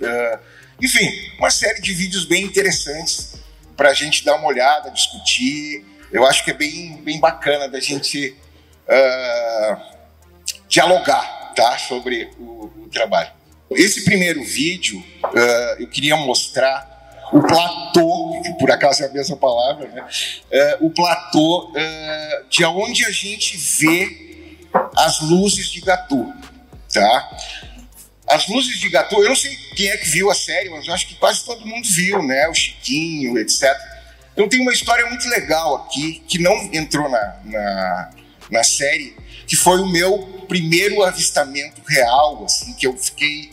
enfim, 0.81 1.07
uma 1.37 1.51
série 1.51 1.79
de 1.79 1.93
vídeos 1.93 2.25
bem 2.25 2.43
interessantes 2.43 3.35
para 3.77 3.89
a 3.89 3.93
gente 3.93 4.25
dar 4.25 4.35
uma 4.35 4.47
olhada, 4.47 4.89
discutir 4.89 5.85
eu 6.13 6.23
acho 6.27 6.45
que 6.45 6.51
é 6.51 6.53
bem, 6.53 6.97
bem 6.97 7.19
bacana 7.19 7.67
da 7.67 7.79
gente 7.79 8.37
uh, 8.87 9.81
dialogar 10.69 11.53
tá, 11.55 11.75
sobre 11.79 12.29
o, 12.37 12.71
o, 12.83 12.89
trabalho. 12.89 13.31
Esse 13.75 14.03
primeiro 14.03 14.43
vídeo 14.43 14.99
uh, 15.23 15.81
eu 15.81 15.87
queria 15.87 16.15
mostrar 16.17 16.91
o 17.31 17.41
platô, 17.41 18.41
que 18.43 18.53
por 18.59 18.69
acaso 18.69 19.03
é 19.03 19.07
a 19.07 19.11
mesma 19.11 19.35
palavra, 19.35 19.87
né? 19.87 20.05
Uh, 20.81 20.87
o 20.87 20.89
platô 20.91 21.71
de 22.49 22.63
onde 22.65 23.05
a 23.05 23.11
gente 23.11 23.57
vê 23.57 24.35
as 24.95 25.21
luzes 25.21 25.69
de 25.69 25.81
Gatu, 25.81 26.31
tá? 26.91 27.37
As 28.27 28.47
luzes 28.47 28.79
de 28.79 28.89
Gatu, 28.89 29.21
eu 29.21 29.29
não 29.29 29.35
sei 29.35 29.55
quem 29.75 29.89
é 29.89 29.97
que 29.97 30.09
viu 30.09 30.31
a 30.31 30.35
série, 30.35 30.69
mas 30.69 30.87
eu 30.87 30.93
acho 30.93 31.07
que 31.07 31.15
quase 31.15 31.43
todo 31.43 31.65
mundo 31.65 31.87
viu, 31.93 32.23
né? 32.23 32.47
O 32.47 32.53
Chiquinho, 32.53 33.37
etc. 33.37 33.69
Então 34.33 34.47
tem 34.47 34.61
uma 34.61 34.71
história 34.71 35.05
muito 35.07 35.27
legal 35.29 35.75
aqui, 35.75 36.23
que 36.27 36.39
não 36.39 36.53
entrou 36.73 37.09
na, 37.09 37.35
na, 37.43 38.09
na 38.49 38.63
série, 38.63 39.15
que 39.47 39.55
foi 39.55 39.79
o 39.79 39.87
meu 39.87 40.45
primeiro 40.47 41.03
avistamento 41.03 41.81
real, 41.87 42.43
assim, 42.45 42.73
que 42.73 42.87
eu 42.87 42.97
fiquei 42.97 43.51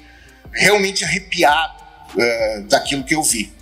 realmente 0.53 1.05
arrepiado 1.05 1.75
uh, 2.15 2.63
daquilo 2.65 3.05
que 3.05 3.15
eu 3.15 3.23
vi. 3.23 3.53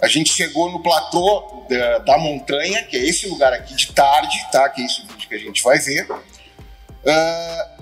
A 0.00 0.08
gente 0.08 0.32
chegou 0.32 0.70
no 0.70 0.82
platô 0.82 1.66
da, 1.68 1.98
da, 1.98 2.18
montanha, 2.18 2.82
que 2.84 2.96
é 2.96 3.04
esse 3.04 3.28
lugar 3.28 3.52
aqui 3.52 3.74
de 3.74 3.92
tarde, 3.92 4.38
tá? 4.50 4.68
Que 4.68 4.82
é 4.82 4.86
esse 4.86 5.02
vídeo 5.02 5.28
que 5.28 5.34
a 5.34 5.38
gente 5.38 5.62
vai 5.62 5.78
ver. 5.78 6.10
Uh, 6.10 7.80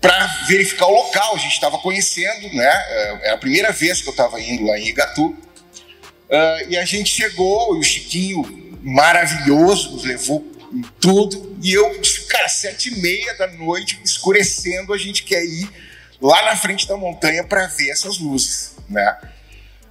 para 0.00 0.26
verificar 0.46 0.86
o 0.86 0.94
local, 0.94 1.34
a 1.34 1.38
gente 1.38 1.54
estava 1.54 1.78
conhecendo, 1.78 2.54
né? 2.54 2.70
É 3.22 3.30
a 3.30 3.38
primeira 3.38 3.72
vez 3.72 4.02
que 4.02 4.08
eu 4.08 4.12
estava 4.12 4.40
indo 4.40 4.64
lá 4.64 4.78
em 4.78 4.88
Igatu. 4.88 5.26
Uh, 5.26 6.68
e 6.68 6.76
a 6.76 6.84
gente 6.84 7.10
chegou, 7.10 7.76
e 7.76 7.80
o 7.80 7.82
Chiquinho, 7.82 8.78
maravilhoso, 8.82 9.92
nos 9.92 10.04
levou 10.04 10.44
em 10.72 10.82
tudo. 11.00 11.56
E 11.62 11.72
eu, 11.72 12.00
cara, 12.28 12.48
sete 12.48 12.90
e 12.90 13.00
meia 13.00 13.34
da 13.34 13.46
noite, 13.48 13.98
escurecendo, 14.04 14.92
a 14.92 14.98
gente 14.98 15.24
quer 15.24 15.44
ir 15.44 15.68
lá 16.24 16.42
na 16.42 16.56
frente 16.56 16.88
da 16.88 16.96
montanha 16.96 17.44
para 17.44 17.66
ver 17.66 17.90
essas 17.90 18.18
luzes, 18.18 18.76
né? 18.88 19.18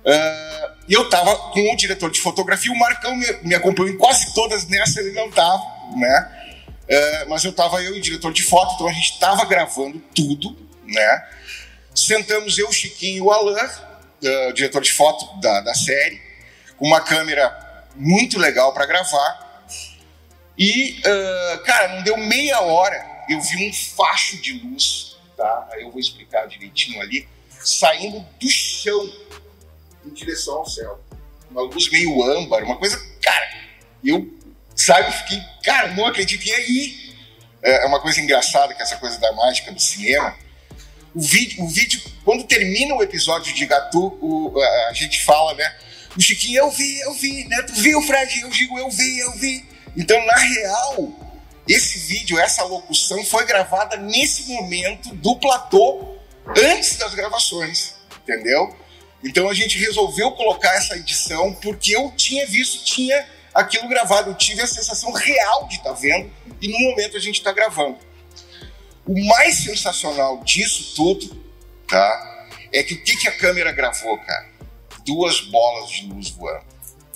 Uh, 0.04 0.74
e 0.88 0.94
eu 0.94 1.08
tava 1.08 1.36
com 1.52 1.72
o 1.72 1.76
diretor 1.76 2.10
de 2.10 2.20
fotografia, 2.20 2.72
o 2.72 2.78
Marcão 2.78 3.16
me, 3.16 3.32
me 3.44 3.54
acompanhou 3.56 3.94
em 3.94 3.98
quase 3.98 4.34
todas, 4.34 4.68
nessa 4.68 5.00
ele 5.00 5.12
não 5.12 5.30
tava, 5.30 5.64
né? 5.96 6.50
Uh, 6.90 7.30
mas 7.30 7.44
eu 7.44 7.54
tava 7.54 7.84
eu 7.84 7.96
e 7.96 8.00
o 8.00 8.02
diretor 8.02 8.34
de 8.34 8.42
foto, 8.42 8.74
então 8.74 8.88
a 8.88 8.92
gente 8.92 9.20
tava 9.20 9.46
gravando 9.46 10.00
tudo, 10.16 10.58
né? 10.84 11.28
Sentamos 11.94 12.58
eu, 12.58 12.68
o 12.68 12.74
Chiquinho 12.74 13.18
e 13.18 13.22
o 13.22 13.32
Alain, 13.32 13.66
uh, 13.66 14.54
diretor 14.54 14.82
de 14.82 14.92
foto 14.92 15.40
da, 15.40 15.62
da 15.62 15.76
série, 15.76 16.20
com 16.78 16.88
uma 16.88 17.00
câmera 17.00 17.86
muito 17.96 18.40
legal 18.40 18.74
para 18.74 18.88
gravar. 18.88 19.66
E, 20.58 21.02
cara, 21.66 21.96
não 21.96 22.04
deu 22.04 22.16
meia 22.16 22.62
hora, 22.62 23.04
eu 23.28 23.42
vi 23.42 23.68
um 23.68 23.74
facho 23.74 24.38
de 24.38 24.54
luz, 24.54 25.13
tá? 25.36 25.70
Aí 25.72 25.82
eu 25.82 25.92
vou 25.92 26.00
explicar 26.00 26.48
direitinho 26.48 27.02
ali, 27.02 27.28
saindo 27.50 28.26
do 28.40 28.50
chão 28.50 29.12
em 30.06 30.10
direção 30.10 30.56
ao 30.56 30.66
céu. 30.66 31.00
Uma 31.50 31.62
luz 31.62 31.90
meio 31.90 32.24
âmbar, 32.24 32.64
uma 32.64 32.78
coisa, 32.78 32.98
cara, 33.22 33.48
eu 34.04 34.28
Sabe? 34.76 35.12
Fiquei, 35.12 35.42
cara, 35.64 35.94
não 35.94 36.06
acredito. 36.06 36.46
E 36.46 36.54
aí, 36.54 37.16
é 37.62 37.86
uma 37.86 38.00
coisa 38.00 38.20
engraçada 38.20 38.74
que 38.74 38.82
essa 38.82 38.98
coisa 38.98 39.20
da 39.20 39.32
mágica 39.34 39.72
do 39.72 39.80
cinema. 39.80 40.36
O 41.14 41.22
vídeo, 41.22 41.64
o 41.64 41.70
vídeo 41.70 42.02
quando 42.26 42.44
termina 42.46 42.96
o 42.96 43.04
episódio 43.04 43.54
de 43.54 43.66
Gatu, 43.66 44.18
o, 44.20 44.60
a, 44.60 44.90
a, 44.90 44.94
gente 44.94 45.24
fala, 45.24 45.54
né? 45.54 45.76
O 46.18 46.22
Chiquinho, 46.22 46.60
eu 46.60 46.72
vi, 46.72 47.00
eu 47.02 47.14
vi, 47.14 47.48
né? 47.48 47.62
Tu 47.64 47.74
viu, 47.74 48.02
Fred? 48.02 48.42
Eu 48.42 48.50
digo, 48.50 48.80
eu 48.80 48.90
vi, 48.90 49.20
eu 49.20 49.32
vi. 49.34 49.66
Então, 49.96 50.20
na 50.26 50.36
real, 50.36 51.23
esse 51.68 52.00
vídeo, 52.00 52.38
essa 52.38 52.64
locução 52.64 53.24
foi 53.26 53.46
gravada 53.46 53.96
nesse 53.98 54.52
momento 54.52 55.16
do 55.16 55.38
platô, 55.38 56.16
antes 56.58 56.98
das 56.98 57.14
gravações, 57.14 57.96
entendeu? 58.22 58.76
Então 59.24 59.50
a 59.50 59.54
gente 59.54 59.78
resolveu 59.78 60.32
colocar 60.32 60.76
essa 60.76 60.98
edição 60.98 61.54
porque 61.56 61.96
eu 61.96 62.12
tinha 62.12 62.46
visto, 62.46 62.84
tinha 62.84 63.26
aquilo 63.54 63.88
gravado, 63.88 64.32
eu 64.32 64.36
tive 64.36 64.62
a 64.62 64.68
sensação 64.68 65.12
real 65.14 65.68
de 65.68 65.76
estar 65.78 65.94
tá 65.94 65.96
vendo 65.96 66.30
e 66.62 66.68
no 66.68 66.80
momento 66.80 67.16
a 67.16 67.20
gente 67.20 67.38
está 67.38 67.54
gravando. 67.54 67.98
O 69.06 69.26
mais 69.26 69.64
sensacional 69.64 70.44
disso 70.44 70.94
tudo, 70.96 71.44
tá? 71.88 72.48
É 72.74 72.84
que 72.84 72.96
o 72.96 73.04
que, 73.04 73.16
que 73.18 73.28
a 73.28 73.38
câmera 73.38 73.72
gravou, 73.72 74.18
cara? 74.18 74.50
Duas 75.06 75.42
bolas 75.42 75.92
de 75.92 76.08
luz 76.08 76.30
voando, 76.32 76.66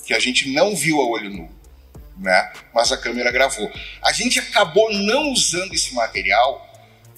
que 0.06 0.13
a 0.13 0.19
gente 0.19 0.53
não 0.53 0.76
viu 0.76 1.01
a 1.01 1.06
olho 1.06 1.30
nu, 1.30 1.49
né? 2.19 2.51
Mas 2.74 2.92
a 2.92 2.98
câmera 2.98 3.32
gravou. 3.32 3.72
A 4.01 4.12
gente 4.12 4.40
acabou 4.40 4.92
não 4.92 5.32
usando 5.32 5.74
esse 5.74 5.94
material 5.94 6.66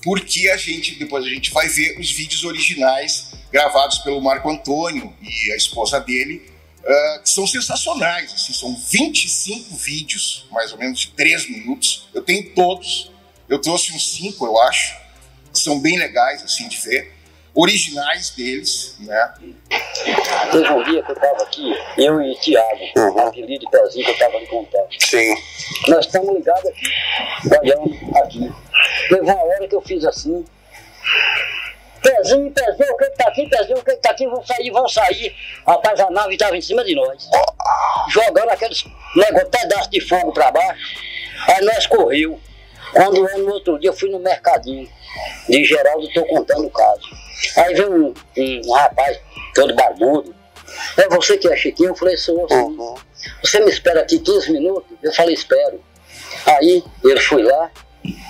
porque 0.04 0.50
a 0.50 0.58
gente 0.58 0.96
depois 0.96 1.26
a 1.26 1.30
gente 1.30 1.52
vai 1.52 1.68
ver 1.68 2.00
os 2.00 2.12
vídeos 2.12 2.44
originais 2.44 3.32
gravados 3.52 4.00
pelo 4.00 4.22
Marco 4.22 4.50
Antônio 4.50 5.14
e 5.22 5.52
a 5.52 5.56
esposa 5.56 6.00
dele, 6.00 6.50
uh, 6.80 7.24
que 7.24 7.30
são 7.30 7.46
sensacionais. 7.46 8.34
Assim, 8.34 8.54
são 8.54 8.76
25 8.76 9.76
vídeos, 9.76 10.46
mais 10.52 10.72
ou 10.72 10.78
menos 10.78 11.00
de 11.00 11.08
3 11.12 11.50
minutos. 11.50 12.08
Eu 12.14 12.22
tenho 12.22 12.54
todos. 12.54 13.12
Eu 13.48 13.60
trouxe 13.60 13.92
uns 13.94 14.16
5, 14.16 14.46
eu 14.46 14.60
acho. 14.62 14.96
São 15.52 15.80
bem 15.80 15.98
legais 15.98 16.44
assim 16.44 16.68
de 16.68 16.78
ver. 16.78 17.19
Originais 17.54 18.30
deles, 18.32 18.96
né? 19.00 19.34
Teve 20.52 20.70
um 20.70 20.84
dia 20.84 21.04
que 21.04 21.12
eu 21.12 21.16
estava 21.16 21.44
aqui, 21.44 21.74
eu 21.98 22.22
e 22.22 22.32
o 22.32 22.40
Thiago, 22.40 22.80
uhum. 22.96 23.28
aquele 23.28 23.58
de 23.58 23.70
pezinho 23.70 24.06
que 24.06 24.12
eu 24.12 24.14
estava 24.14 24.38
ali 24.38 24.48
contando. 24.48 24.88
Sim. 25.00 25.36
Nós 25.88 26.06
estamos 26.06 26.36
ligados 26.36 26.66
aqui, 26.70 26.86
olhando 27.60 28.18
aqui. 28.18 28.52
Teve 29.10 29.22
uma 29.22 29.44
hora 29.44 29.68
que 29.68 29.76
eu 29.76 29.82
fiz 29.82 30.06
assim, 30.06 30.46
Pezinho, 32.02 32.52
pezinho, 32.52 32.94
o 32.94 32.98
que 32.98 33.10
tá 33.10 33.28
aqui, 33.28 33.48
pezinho, 33.48 33.78
o 33.78 33.84
que 33.84 33.96
tá 33.98 34.12
aqui, 34.12 34.26
vão 34.26 34.46
sair, 34.46 34.72
vão 34.72 34.88
sair. 34.88 35.36
Rapaz, 35.68 36.00
a 36.00 36.10
nave 36.10 36.34
estava 36.34 36.56
em 36.56 36.62
cima 36.62 36.84
de 36.84 36.96
nós. 36.96 37.30
Jogando 38.10 38.50
aqueles 38.50 38.86
negócio, 39.16 39.50
pedaço 39.50 39.90
de 39.90 40.00
fogo 40.02 40.32
para 40.32 40.52
baixo. 40.52 40.82
Aí 41.48 41.66
nós 41.66 41.86
correu. 41.88 42.40
Quando 42.94 43.28
eu, 43.28 43.40
no 43.40 43.54
outro 43.54 43.78
dia, 43.78 43.90
eu 43.90 43.94
fui 43.94 44.10
no 44.10 44.20
mercadinho 44.20 44.90
de 45.48 45.64
Geraldo, 45.64 46.08
estou 46.08 46.26
contando 46.26 46.66
o 46.66 46.70
caso. 46.70 47.10
Aí 47.58 47.74
veio 47.74 47.94
um, 47.94 48.14
um, 48.38 48.74
rapaz, 48.74 49.20
todo 49.54 49.76
barbudo. 49.76 50.36
É 50.98 51.08
você 51.10 51.38
que 51.38 51.48
é 51.48 51.56
Chiquinho? 51.56 51.90
Eu 51.90 51.96
falei, 51.96 52.18
sou 52.18 52.46
assim. 52.46 52.56
Uhum. 52.56 52.96
Você 53.44 53.60
me 53.60 53.72
espera 53.72 54.02
aqui 54.02 54.20
15 54.20 54.52
minutos? 54.52 54.98
Eu 55.02 55.14
falei, 55.14 55.34
espero. 55.34 55.82
Aí 56.46 56.84
ele 57.04 57.20
foi 57.20 57.44
lá, 57.44 57.72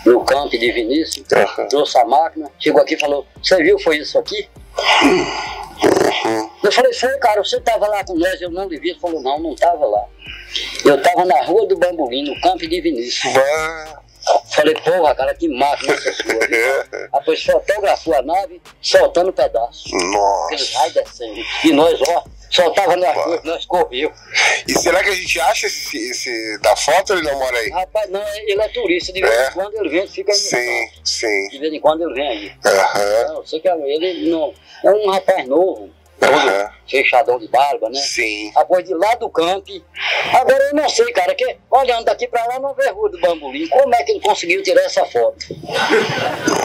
no 0.06 0.24
campo 0.24 0.58
de 0.58 0.72
Vinícius, 0.72 1.26
uhum. 1.32 1.68
trouxe 1.68 1.98
a 1.98 2.06
máquina, 2.06 2.50
chegou 2.60 2.82
aqui 2.82 2.96
e 2.96 3.00
falou, 3.00 3.26
você 3.42 3.62
viu, 3.62 3.78
foi 3.80 3.98
isso 3.98 4.18
aqui? 4.18 4.50
Uhum. 5.04 6.50
Eu 6.64 6.72
falei, 6.72 6.94
foi, 6.94 7.18
cara, 7.20 7.44
você 7.44 7.58
estava 7.58 7.88
lá 7.88 8.04
com 8.04 8.16
nós, 8.16 8.42
eu 8.42 8.50
não 8.50 8.68
lhe 8.68 8.80
vi. 8.80 8.90
Ele 8.90 9.00
falou, 9.00 9.22
não, 9.22 9.40
não 9.40 9.54
estava 9.54 9.86
lá. 9.86 10.06
Eu 10.84 10.96
estava 10.96 11.26
na 11.26 11.44
rua 11.44 11.68
do 11.68 11.78
Bambolim, 11.78 12.24
no 12.24 12.42
campo 12.42 12.68
de 12.68 12.82
Vinícius. 12.82 13.34
Falei, 14.51 14.76
porra, 14.76 15.15
cara, 15.15 15.33
que 15.33 15.47
máquina 15.47 15.94
essa 15.94 16.13
sua. 16.13 16.33
Depois 17.19 17.44
fotografou 17.44 18.15
a 18.15 18.22
nave, 18.22 18.62
soltando 18.81 19.31
pedaços. 19.33 19.92
Nossa. 19.92 20.45
Aqueles 20.45 20.74
raios 20.74 20.94
descendo. 20.94 21.42
E 21.63 21.72
nós, 21.72 21.99
ó, 22.01 22.24
Soltava 22.49 22.95
na 22.95 23.12
rua, 23.12 23.40
nós 23.44 23.65
correu. 23.65 24.12
E 24.67 24.74
será 24.74 25.03
que 25.03 25.10
a 25.10 25.15
gente 25.15 25.40
acha 25.40 25.67
esse, 25.67 25.97
esse 26.10 26.58
da 26.60 26.76
foto 26.76 27.13
ou 27.13 27.19
ele 27.19 27.29
não 27.29 27.38
mora 27.38 27.56
aí? 27.56 27.69
Rapaz, 27.69 28.10
não, 28.10 28.22
ele 28.28 28.62
é 28.62 28.67
turista, 28.69 29.13
de 29.13 29.22
vez 29.22 29.31
em 29.31 29.44
é? 29.44 29.51
quando 29.51 29.76
ele 29.76 29.90
vem, 29.90 30.08
fica 30.08 30.31
aí. 30.31 30.38
Sim, 30.38 30.90
sim. 31.03 31.47
De 31.49 31.60
vez 31.60 31.72
em 31.72 31.79
quando 31.79 32.01
ele 32.01 32.13
vem 32.15 32.28
aí. 32.28 32.47
Uhum. 32.47 33.33
Não, 33.35 33.45
sei 33.45 33.60
que 33.60 33.67
ele 33.69 34.31
não, 34.31 34.51
é 34.83 34.90
um 34.90 35.10
rapaz 35.12 35.47
novo, 35.47 35.92
uhum. 36.28 36.69
fechadão 36.88 37.40
de 37.40 37.48
barba, 37.48 37.90
né? 37.90 38.00
Sim. 38.00 38.52
Após 38.56 38.84
de 38.84 38.94
lá 38.94 39.16
do 39.16 39.30
campo. 39.30 39.72
Agora 40.34 40.64
eu 40.66 40.76
não 40.76 40.90
sei, 40.90 41.12
cara, 41.14 41.34
que 41.34 41.58
olhando 41.69 42.06
daqui 42.06 42.28
pra 42.28 42.46
lá 42.46 42.60
não 42.60 42.74
vê 42.74 42.88
a 42.88 42.92
rua 42.92 43.10
do 43.10 43.19
Bambolim. 43.19 43.68
Como 43.68 43.96
é 43.96 44.03
que 44.03 44.12
ele 44.12 44.22
conseguiu 44.22 44.62
tirar 44.64 44.82
essa 44.82 45.06
foto? 45.06 45.38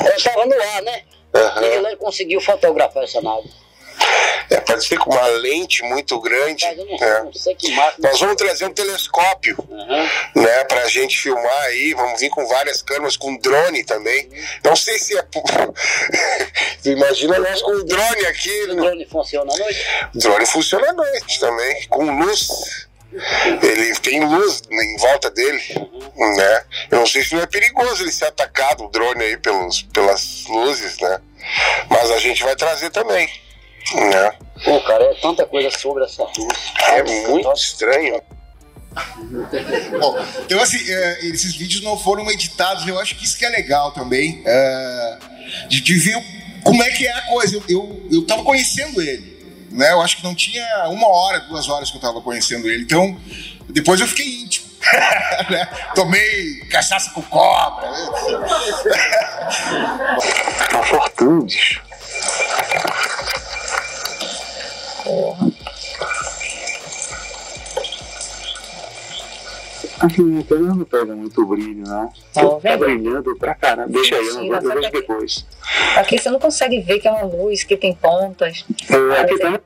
Ela 0.04 0.16
tava 0.22 0.46
no 0.46 0.54
ar, 0.54 0.82
né? 0.82 1.02
Uhum. 1.34 1.62
E 1.62 1.66
ele 1.66 1.96
conseguiu 1.96 2.40
fotografar 2.40 3.04
essa 3.04 3.20
nave. 3.20 3.48
É, 4.50 4.60
pode 4.60 4.86
ser 4.86 4.98
com 4.98 5.10
uma 5.10 5.26
lente 5.28 5.82
muito 5.82 6.20
grande. 6.20 6.64
Não, 6.76 7.06
é. 7.06 7.24
Nós 7.98 8.20
vamos 8.20 8.36
trazer 8.36 8.66
um 8.66 8.72
telescópio, 8.72 9.56
uhum. 9.68 10.42
né, 10.42 10.64
pra 10.64 10.86
gente 10.88 11.18
filmar 11.18 11.62
aí. 11.64 11.94
Vamos 11.94 12.20
vir 12.20 12.30
com 12.30 12.46
várias 12.46 12.82
câmeras, 12.82 13.16
com 13.16 13.36
drone 13.38 13.84
também. 13.84 14.28
Não 14.62 14.76
sei 14.76 14.98
se 14.98 15.16
é. 15.16 15.24
Imagina 16.84 17.38
nós 17.38 17.62
com 17.62 17.72
um 17.72 17.84
drone 17.84 18.26
aqui. 18.26 18.64
O 18.70 18.76
drone 18.76 19.06
funciona 19.06 19.52
à 19.52 19.56
noite? 19.56 19.86
O 20.14 20.18
drone 20.18 20.46
funciona 20.46 20.90
à 20.90 20.92
noite 20.92 21.40
também, 21.40 21.86
com 21.88 22.18
luz. 22.18 22.48
Ele 23.62 23.94
tem 24.00 24.24
luz 24.24 24.62
em 24.68 24.96
volta 24.98 25.30
dele, 25.30 25.62
uhum. 25.76 26.36
né? 26.36 26.64
Eu 26.90 26.98
não 26.98 27.06
sei 27.06 27.22
se 27.22 27.34
não 27.34 27.42
é 27.42 27.46
perigoso 27.46 28.02
ele 28.02 28.10
ser 28.10 28.26
atacado, 28.26 28.84
o 28.84 28.88
drone 28.88 29.22
aí, 29.22 29.36
pelos, 29.36 29.82
pelas 29.82 30.44
luzes, 30.48 30.98
né? 30.98 31.20
Mas 31.88 32.10
a 32.10 32.18
gente 32.18 32.42
vai 32.42 32.56
trazer 32.56 32.90
também. 32.90 33.28
É. 33.92 34.34
Pô, 34.64 34.80
cara, 34.80 35.04
é 35.04 35.14
tanta 35.14 35.44
coisa 35.46 35.70
sobre 35.70 36.04
essa 36.04 36.24
Rússia. 36.24 36.72
É 36.88 37.02
muito 37.28 37.48
Nossa. 37.48 37.62
estranho. 37.62 38.20
Bom, 40.00 40.24
então 40.44 40.60
assim, 40.60 40.78
é, 40.88 41.26
esses 41.26 41.56
vídeos 41.56 41.82
não 41.82 41.98
foram 41.98 42.30
editados, 42.30 42.86
eu 42.86 42.98
acho 42.98 43.16
que 43.16 43.24
isso 43.24 43.36
que 43.36 43.44
é 43.44 43.48
legal 43.48 43.90
também, 43.90 44.40
é, 44.46 45.18
de, 45.68 45.80
de, 45.80 45.94
ver 45.94 46.16
como 46.62 46.80
é 46.82 46.90
que 46.90 47.04
é 47.04 47.12
a 47.12 47.22
coisa. 47.22 47.56
Eu, 47.56 47.64
eu, 47.68 48.08
eu 48.12 48.26
tava 48.26 48.44
conhecendo 48.44 49.02
ele, 49.02 49.66
né? 49.72 49.90
Eu 49.90 50.00
acho 50.00 50.18
que 50.18 50.24
não 50.24 50.34
tinha 50.34 50.64
uma 50.90 51.08
hora, 51.08 51.40
duas 51.40 51.68
horas 51.68 51.90
que 51.90 51.96
eu 51.96 52.00
tava 52.00 52.20
conhecendo 52.20 52.70
ele, 52.70 52.84
então 52.84 53.20
depois 53.68 54.00
eu 54.00 54.06
fiquei 54.06 54.26
íntimo. 54.42 54.64
né? 55.50 55.66
Tomei 55.94 56.60
cachaça 56.70 57.10
com 57.10 57.22
cobra. 57.22 57.90
Né? 57.90 58.06
Fortunes. 60.88 61.80
Porra. 62.72 63.03
Assim, 70.00 70.38
aquele 70.38 70.62
não 70.62 70.84
pega 70.84 71.14
muito 71.14 71.46
brilho, 71.46 71.86
não. 71.86 72.12
Tá, 72.32 72.42
tá 72.42 72.76
brilhando 72.76 73.36
pra 73.36 73.54
caramba. 73.54 73.88
Deixa 73.88 74.16
aí, 74.16 74.26
eu, 74.26 74.44
eu 74.44 74.60
vejo 74.60 74.90
depois. 74.90 75.46
Aqui 75.96 76.18
você 76.18 76.30
não 76.30 76.38
consegue 76.38 76.80
ver 76.80 76.98
que 76.98 77.08
é 77.08 77.10
uma 77.10 77.22
luz, 77.22 77.62
que 77.62 77.76
tem 77.76 77.94
pontas. 77.94 78.64
É, 78.90 79.20
aqui 79.20 79.38
tá... 79.38 79.60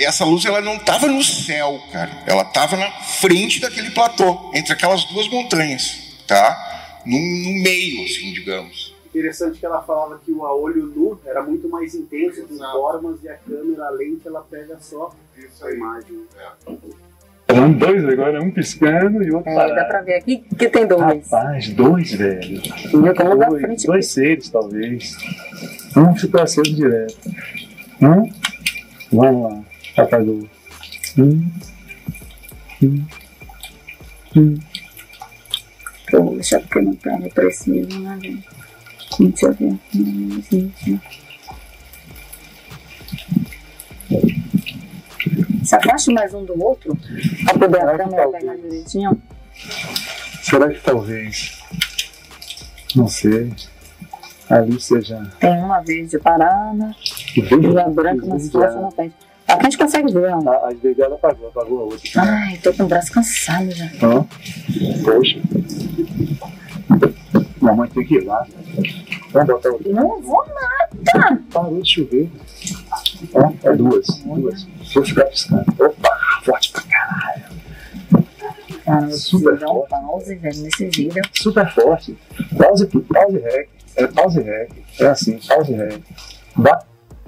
Essa 0.00 0.24
luz 0.24 0.44
ela 0.46 0.62
não 0.62 0.76
estava 0.76 1.06
no 1.06 1.22
céu, 1.22 1.78
cara. 1.92 2.10
Ela 2.26 2.42
estava 2.42 2.76
na 2.76 2.90
frente 2.90 3.60
daquele 3.60 3.90
platô, 3.90 4.50
entre 4.54 4.72
aquelas 4.72 5.04
duas 5.04 5.28
montanhas, 5.28 6.22
tá? 6.26 7.02
No, 7.04 7.18
no 7.18 7.62
meio, 7.62 8.02
assim, 8.04 8.32
digamos 8.32 8.83
interessante 9.14 9.60
que 9.60 9.66
ela 9.66 9.80
falava 9.80 10.18
que 10.18 10.32
o 10.32 10.44
a 10.44 10.52
olho 10.52 10.86
nu 10.86 11.18
era 11.24 11.40
muito 11.42 11.68
mais 11.68 11.94
intenso 11.94 12.42
com 12.48 12.58
formas 12.58 13.22
e 13.22 13.28
a 13.28 13.36
câmera, 13.36 13.84
a 13.84 13.90
lente, 13.90 14.26
ela 14.26 14.44
pega 14.50 14.76
só 14.80 15.14
Isso 15.38 15.64
a 15.64 15.72
imagem. 15.72 16.24
É. 16.36 17.54
Um, 17.54 17.72
dois 17.72 18.04
agora, 18.04 18.42
um 18.42 18.50
piscando 18.50 19.22
e 19.22 19.30
outro 19.30 19.50
é, 19.50 19.54
parado. 19.54 19.74
Dá 19.76 19.84
pra 19.84 20.02
ver 20.02 20.14
aqui 20.14 20.38
que 20.58 20.68
tem 20.68 20.86
dois. 20.86 21.30
Rapaz, 21.30 21.68
dois, 21.74 22.12
velho. 22.12 22.60
Dois, 22.90 23.62
frente, 23.62 23.86
dois 23.86 24.08
seres, 24.08 24.48
talvez. 24.48 25.16
Um 25.96 26.16
ficou 26.16 26.42
acendo 26.42 26.74
direto. 26.74 27.16
Um, 28.02 28.32
vamos 29.12 29.52
lá, 29.52 29.64
apagou. 29.96 30.48
Um, 31.16 31.50
um, 32.82 33.06
um. 34.36 34.58
Vou 36.10 36.34
deixar 36.34 36.60
porque 36.60 36.80
não 36.80 36.96
tá 36.96 37.16
preciso, 37.32 38.00
né, 38.00 38.18
gente? 38.20 38.53
Deixa 39.18 39.46
eu 39.46 39.54
ver. 39.54 39.78
Se 45.64 45.76
afaste 45.76 46.12
mais 46.12 46.34
um 46.34 46.44
do 46.44 46.62
outro 46.62 46.96
para 47.44 47.58
poder 47.58 47.88
a 47.88 47.96
câmera 47.96 48.28
pegar 48.28 48.56
direitinho. 48.56 49.22
Será 50.42 50.68
que 50.68 50.80
talvez, 50.80 51.58
não 52.94 53.08
sei, 53.08 53.52
ali 54.50 54.78
seja. 54.80 55.22
Tem 55.40 55.58
uma 55.58 55.80
verde 55.80 56.18
parada 56.18 56.94
e 57.36 57.78
a 57.78 57.88
branca 57.88 58.26
nas 58.26 58.50
costas 58.50 58.80
na 58.80 58.90
frente. 58.90 59.14
A 59.46 59.62
gente 59.62 59.78
consegue 59.78 60.12
ver. 60.12 60.32
Ó. 60.34 60.48
A, 60.48 60.68
as 60.68 60.78
dela 60.78 61.14
apagou, 61.14 61.48
apagou 61.48 61.80
a 61.80 61.82
outra. 61.84 62.22
Ai, 62.22 62.58
tô 62.58 62.72
com 62.72 62.84
o 62.84 62.86
braço 62.86 63.12
cansado 63.12 63.70
já. 63.70 63.90
Ó. 64.02 64.24
Poxa. 65.04 65.38
Mamãe 67.60 67.88
tem 67.90 68.04
que 68.04 68.16
ir 68.16 68.24
lá. 68.24 68.46
Não 69.34 70.22
vou 70.22 70.46
nada. 70.46 71.42
Parou 71.52 71.82
de 71.82 71.92
chover. 71.92 72.30
Ó, 73.32 73.52
é 73.64 73.72
duas. 73.74 74.06
Duas. 74.24 74.66
Vou 74.94 75.04
ficar 75.04 75.24
piscando. 75.24 75.64
Opa, 75.78 76.18
forte 76.44 76.70
pra 76.70 76.82
caralho. 76.82 77.44
Cara, 78.84 79.10
super 79.10 79.58
dar 79.58 79.70
um 79.70 79.86
pause, 79.86 80.34
velho, 80.36 80.58
nesse 80.58 80.86
vídeo. 80.86 81.22
Super 81.32 81.68
forte. 81.72 82.16
Pause, 82.56 82.86
pause 82.86 83.38
rec. 83.38 83.68
É 83.96 84.06
pause 84.06 84.40
rec. 84.40 84.70
É 85.00 85.06
assim, 85.06 85.38
pause 85.38 85.72
rec. 85.72 86.00
Vai. 86.54 86.78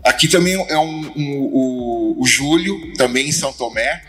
Aqui 0.04 0.28
também 0.28 0.54
é 0.54 0.78
um, 0.78 1.12
um, 1.16 1.40
o, 1.52 2.22
o 2.22 2.26
Júlio, 2.26 2.94
também 2.94 3.28
em 3.28 3.32
São 3.32 3.52
Tomé. 3.52 4.02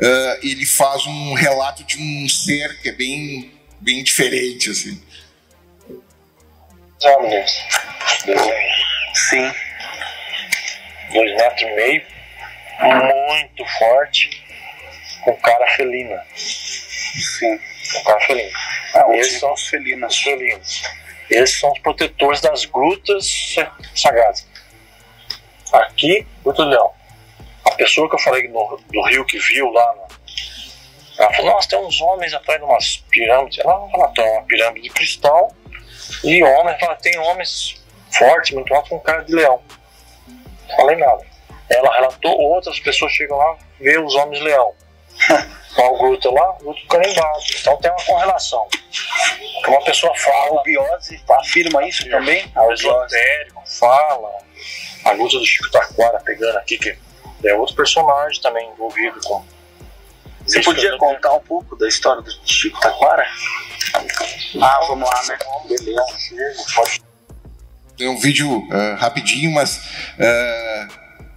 Uh, 0.00 0.38
ele 0.42 0.66
faz 0.66 1.06
um 1.06 1.34
relato 1.34 1.84
de 1.84 1.96
um 1.98 2.28
ser 2.28 2.80
que 2.80 2.88
é 2.88 2.92
bem, 2.92 3.52
bem 3.80 4.02
diferente, 4.02 4.70
assim. 4.70 5.00
Homens. 7.04 7.64
Sim. 9.14 9.52
Dois 11.12 11.34
metros 11.36 11.62
e 11.62 11.74
meio. 11.74 12.06
Muito 12.82 13.64
forte. 13.78 14.42
Com 15.22 15.36
cara 15.36 15.66
felina. 15.76 16.22
Sim. 16.34 17.58
Com 17.92 18.04
cara 18.04 18.20
felina. 18.20 18.50
Ah, 18.94 19.04
Esses 19.16 19.40
são 19.40 19.52
os 19.52 19.66
felinos. 19.68 20.18
felinos. 20.18 20.82
Esses 21.30 21.58
são 21.58 21.72
os 21.72 21.78
protetores 21.80 22.40
das 22.40 22.64
grutas 22.64 23.54
sagradas. 23.94 24.46
Aqui, 25.72 26.26
muito 26.44 26.62
leão. 26.62 26.92
A 27.64 27.70
pessoa 27.72 28.08
que 28.08 28.14
eu 28.14 28.18
falei 28.20 28.46
no, 28.48 28.80
do 28.92 29.02
rio 29.08 29.24
que 29.24 29.38
viu 29.38 29.70
lá, 29.70 29.94
ela 31.18 31.32
falou: 31.32 31.52
Nossa, 31.52 31.68
tem 31.68 31.78
uns 31.78 32.00
homens 32.00 32.34
atrás 32.34 32.60
de 32.60 32.66
umas 32.66 32.96
pirâmides. 33.10 33.58
Ela 33.58 33.88
relatou 33.90 34.24
uma 34.32 34.42
pirâmide 34.42 34.88
de 34.88 34.94
cristal 34.94 35.50
e 36.22 36.42
homens. 36.42 36.76
Ela 36.80 36.96
tem 36.96 37.18
homens 37.18 37.82
fortes, 38.16 38.52
muito 38.52 38.72
altos, 38.74 38.90
com 38.90 39.00
cara 39.00 39.22
de 39.22 39.34
leão. 39.34 39.60
Não 40.68 40.76
falei 40.76 40.96
nada. 40.96 41.24
Ela 41.70 41.94
relatou, 41.94 42.38
outras 42.38 42.78
pessoas 42.78 43.12
chegam 43.12 43.36
lá, 43.36 43.56
vê 43.80 43.98
os 43.98 44.14
homens 44.14 44.42
leão. 44.42 44.74
Qual 45.74 45.98
gruta 45.98 46.30
lá? 46.30 46.56
Gruta 46.60 46.80
carimbado. 46.88 47.40
Então 47.58 47.76
tem 47.78 47.90
uma 47.90 48.04
correlação. 48.04 48.68
Uma 49.66 49.82
pessoa 49.82 50.14
fala. 50.16 50.60
A 50.60 50.62
biose 50.62 51.20
afirma 51.28 51.86
isso 51.86 52.08
também? 52.08 52.50
O 52.54 52.72
esotérico 52.72 53.62
fala 53.66 54.38
a 55.04 55.12
luta 55.12 55.38
do 55.38 55.44
Chico 55.44 55.70
Taquara 55.70 56.20
pegando 56.20 56.56
aqui, 56.58 56.78
que 56.78 56.96
é 57.44 57.54
outro 57.54 57.74
personagem 57.74 58.40
também 58.40 58.68
envolvido 58.70 59.20
com. 59.24 59.44
Você 60.46 60.60
podia 60.62 60.96
contar 60.98 61.32
um 61.32 61.40
pouco 61.40 61.74
da 61.76 61.88
história 61.88 62.22
do 62.22 62.30
Chico 62.44 62.78
Taquara? 62.80 63.26
Ah, 64.60 64.80
vamos 64.88 65.08
lá, 65.08 65.22
né? 65.28 65.38
Beleza, 65.68 66.64
pode. 66.74 67.02
É 68.00 68.08
um 68.08 68.18
vídeo 68.18 68.58
uh, 68.58 68.96
rapidinho, 68.96 69.52
mas 69.52 69.76
uh, 69.76 70.92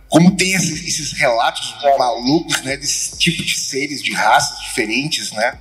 como 0.10 0.36
tem 0.36 0.54
esses, 0.54 0.88
esses 0.88 1.12
relatos 1.14 1.76
malucos, 2.00 2.62
né, 2.64 2.76
desse 2.78 3.18
tipo 3.18 3.44
de 3.44 3.58
seres, 3.58 4.02
de 4.02 4.14
raças 4.14 4.60
diferentes, 4.62 5.32
né? 5.32 5.60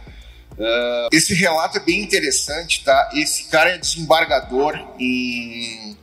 Uh, 0.52 1.08
esse 1.12 1.34
relato 1.34 1.76
é 1.76 1.80
bem 1.80 2.00
interessante, 2.00 2.82
tá? 2.82 3.10
Esse 3.12 3.44
cara 3.44 3.70
é 3.70 3.78
desembargador 3.78 4.74
em 4.98 5.96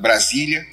Brasília. 0.00 0.64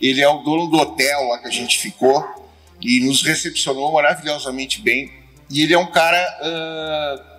Ele 0.00 0.20
é 0.20 0.28
o 0.28 0.38
dono 0.38 0.68
do 0.68 0.78
hotel 0.78 1.28
lá 1.28 1.38
que 1.38 1.48
a 1.48 1.50
gente 1.50 1.78
ficou 1.78 2.50
e 2.80 3.00
nos 3.00 3.22
recepcionou 3.22 3.92
maravilhosamente 3.92 4.80
bem. 4.80 5.12
E 5.50 5.62
ele 5.62 5.74
é 5.74 5.78
um 5.78 5.90
cara 5.90 6.18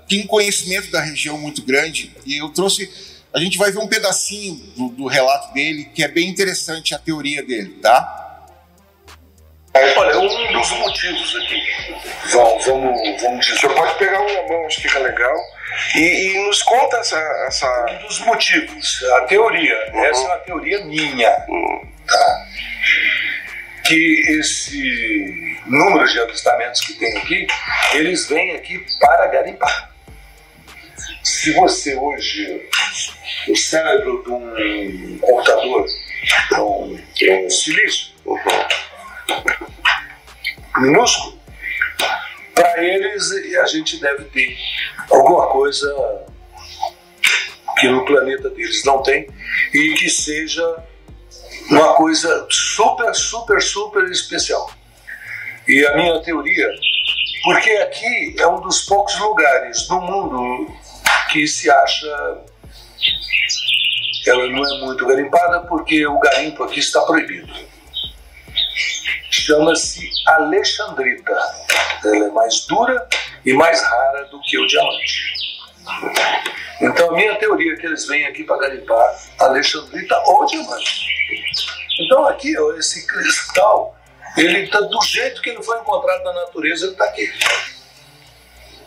tem 0.07 0.25
conhecimento 0.27 0.91
da 0.91 1.01
região 1.01 1.37
muito 1.37 1.63
grande. 1.63 2.15
E 2.25 2.37
eu 2.37 2.49
trouxe, 2.49 2.91
a 3.33 3.39
gente 3.39 3.57
vai 3.57 3.71
ver 3.71 3.79
um 3.79 3.87
pedacinho 3.87 4.55
do, 4.75 4.89
do 4.89 5.07
relato 5.07 5.53
dele 5.53 5.85
que 5.93 6.03
é 6.03 6.07
bem 6.07 6.29
interessante 6.29 6.93
a 6.93 6.99
teoria 6.99 7.43
dele, 7.43 7.79
tá? 7.81 8.21
Olha, 9.75 10.19
um 10.19 10.53
dos 10.53 10.69
motivos 10.71 11.35
aqui, 11.35 11.59
vamos, 12.31 12.63
vamos, 12.63 13.21
vamos 13.21 13.45
dizer, 13.45 13.59
você 13.59 13.69
pode 13.69 13.97
pegar 13.97 14.21
uma 14.21 14.47
mão, 14.47 14.67
acho 14.67 14.75
que 14.79 14.87
fica 14.87 14.99
legal, 14.99 15.35
e, 15.95 15.99
e, 15.99 16.45
nos 16.45 16.61
conta 16.61 16.97
essa, 16.97 17.17
essa. 17.47 17.85
Um 18.03 18.07
dos 18.07 18.19
motivos, 18.19 19.03
a 19.15 19.21
teoria, 19.21 19.91
uhum. 19.93 20.05
essa 20.05 20.21
é 20.21 20.25
uma 20.25 20.37
teoria 20.37 20.85
minha, 20.85 21.45
uhum. 21.49 21.91
tá? 22.05 22.45
Que 23.83 24.37
esse 24.37 25.59
número 25.65 26.07
de 26.07 26.19
avistamentos 26.19 26.81
que 26.81 26.93
tem 26.93 27.17
aqui, 27.17 27.47
eles 27.93 28.27
vêm 28.27 28.55
aqui 28.55 28.85
para 28.99 29.27
garimpar. 29.27 29.92
Se 31.23 31.53
você 31.53 31.95
hoje, 31.95 32.69
o 33.47 33.55
cérebro 33.55 34.23
de 34.23 34.31
um 34.31 35.17
computador, 35.19 35.85
de 36.49 36.59
um, 36.59 37.45
um 37.45 37.49
silício, 37.49 38.13
minúsculo, 40.77 41.39
para 42.53 42.83
eles 42.83 43.31
a 43.57 43.65
gente 43.65 43.99
deve 43.99 44.25
ter 44.25 44.57
alguma 45.09 45.47
coisa 45.47 46.25
que 47.79 47.87
no 47.87 48.05
planeta 48.05 48.49
deles 48.49 48.83
não 48.85 49.01
tem 49.01 49.27
e 49.73 49.93
que 49.95 50.09
seja 50.09 50.83
uma 51.69 51.95
coisa 51.95 52.47
super, 52.49 53.13
super, 53.13 53.61
super 53.61 54.03
especial. 54.11 54.71
E 55.67 55.85
a 55.85 55.95
minha 55.95 56.21
teoria, 56.21 56.67
porque 57.43 57.71
aqui 57.71 58.35
é 58.37 58.47
um 58.47 58.61
dos 58.61 58.81
poucos 58.81 59.17
lugares 59.19 59.87
do 59.87 60.01
mundo 60.01 60.73
que 61.31 61.47
se 61.47 61.69
acha 61.69 62.37
ela 64.25 64.47
não 64.47 64.63
é 64.63 64.79
muito 64.79 65.05
garimpada 65.05 65.61
porque 65.67 66.05
o 66.07 66.17
garimpo 66.19 66.63
aqui 66.63 66.79
está 66.79 67.01
proibido 67.01 67.53
chama-se 69.43 70.09
Alexandrita. 70.25 71.33
Ela 72.05 72.27
é 72.27 72.31
mais 72.31 72.65
dura 72.65 73.07
e 73.45 73.53
mais 73.53 73.81
rara 73.81 74.25
do 74.25 74.39
que 74.41 74.57
o 74.57 74.65
diamante. 74.67 75.33
Então, 76.81 77.09
a 77.09 77.13
minha 77.13 77.35
teoria 77.35 77.73
é 77.73 77.75
que 77.75 77.85
eles 77.85 78.07
vêm 78.07 78.25
aqui 78.25 78.43
para 78.43 78.57
garimpar 78.57 79.19
Alexandrita 79.39 80.17
ou 80.25 80.45
diamante. 80.45 81.07
Então, 81.99 82.27
aqui, 82.27 82.57
ó, 82.57 82.73
esse 82.75 83.05
cristal, 83.05 83.97
ele 84.37 84.63
está 84.63 84.79
do 84.79 85.01
jeito 85.01 85.41
que 85.41 85.49
ele 85.49 85.61
foi 85.61 85.79
encontrado 85.79 86.23
na 86.23 86.33
natureza, 86.33 86.85
ele 86.85 86.93
está 86.93 87.05
aqui. 87.05 87.31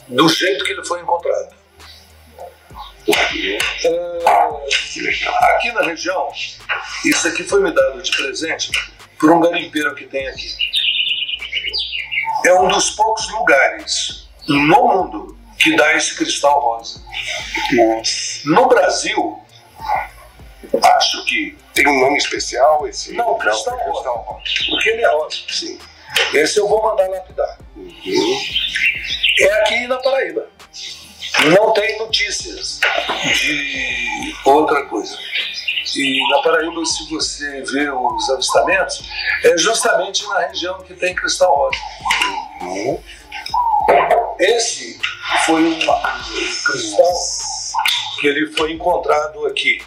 Do 0.09 0.28
jeito 0.28 0.65
que 0.65 0.73
ele 0.73 0.85
foi 0.85 1.01
encontrado. 1.01 1.55
É, 3.08 3.58
aqui 5.55 5.72
na 5.72 5.83
região, 5.83 6.33
isso 7.05 7.28
aqui 7.28 7.44
foi 7.44 7.62
me 7.62 7.72
dado 7.72 8.03
de 8.03 8.10
presente 8.17 8.71
por 9.19 9.31
um 9.31 9.40
garimpeiro 9.40 9.94
que 9.94 10.06
tem 10.06 10.26
aqui. 10.26 10.49
É 12.44 12.55
um 12.55 12.69
dos 12.69 12.90
poucos 12.90 13.31
lugares 13.31 14.28
no 14.49 14.58
mundo 14.58 15.39
que 15.58 15.76
dá 15.76 15.94
esse 15.94 16.17
cristal 16.17 16.60
rosa. 16.60 17.01
Nossa. 17.72 18.40
No 18.44 18.69
Brasil, 18.69 19.39
acho 20.83 21.24
que. 21.26 21.56
Tem 21.74 21.87
um 21.87 22.01
nome 22.01 22.17
especial 22.17 22.89
esse? 22.89 23.12
Não, 23.12 23.37
cristal, 23.37 23.76
não, 23.76 23.92
cristal 23.92 24.17
rosa. 24.22 24.42
Porque 24.71 24.89
ele 24.89 25.03
é 25.03 25.10
rosa. 25.10 25.37
Sim. 25.51 25.78
Esse 26.33 26.58
eu 26.58 26.67
vou 26.69 26.83
mandar 26.83 27.08
lapidar. 27.08 27.58
Uhum. 27.76 28.40
É 29.40 29.53
aqui 29.60 29.87
na 29.87 29.99
Paraíba. 29.99 30.49
Não 31.44 31.72
tem 31.72 31.99
notícias 31.99 32.81
de 33.35 34.35
outra 34.44 34.86
coisa. 34.86 35.17
E 35.97 36.28
na 36.28 36.42
Paraíba, 36.42 36.85
se 36.85 37.08
você 37.08 37.62
vê 37.62 37.90
os 37.90 38.31
avistamentos, 38.31 39.02
é 39.44 39.56
justamente 39.56 40.26
na 40.26 40.40
região 40.40 40.83
que 40.83 40.94
tem 40.94 41.15
cristal 41.15 41.54
rosa. 41.54 41.78
Esse 44.38 44.99
foi 45.47 45.62
um 45.62 45.78
cristal 45.78 47.15
que 48.20 48.26
ele 48.26 48.52
foi 48.52 48.72
encontrado 48.72 49.47
aqui, 49.47 49.81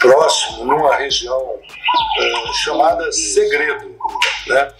próximo, 0.00 0.64
numa 0.64 0.96
região 0.96 1.38
uh, 1.38 2.54
chamada 2.64 3.12
Segredo. 3.12 3.96
Né? 4.46 4.72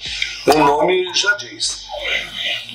O 0.54 0.58
nome 0.58 1.12
já 1.14 1.34
diz. 1.34 1.86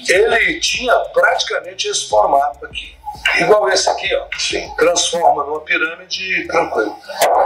Ele 0.08 0.60
tinha 0.60 0.96
praticamente 1.14 1.88
esse 1.88 2.08
formato 2.08 2.66
aqui. 2.66 3.01
Igual 3.40 3.70
esse 3.70 3.90
aqui, 3.90 4.14
ó. 4.16 4.28
Sim. 4.38 4.74
Transforma 4.78 5.44
numa 5.44 5.62
pirâmide 5.62 6.48
tranquilo. 6.48 6.96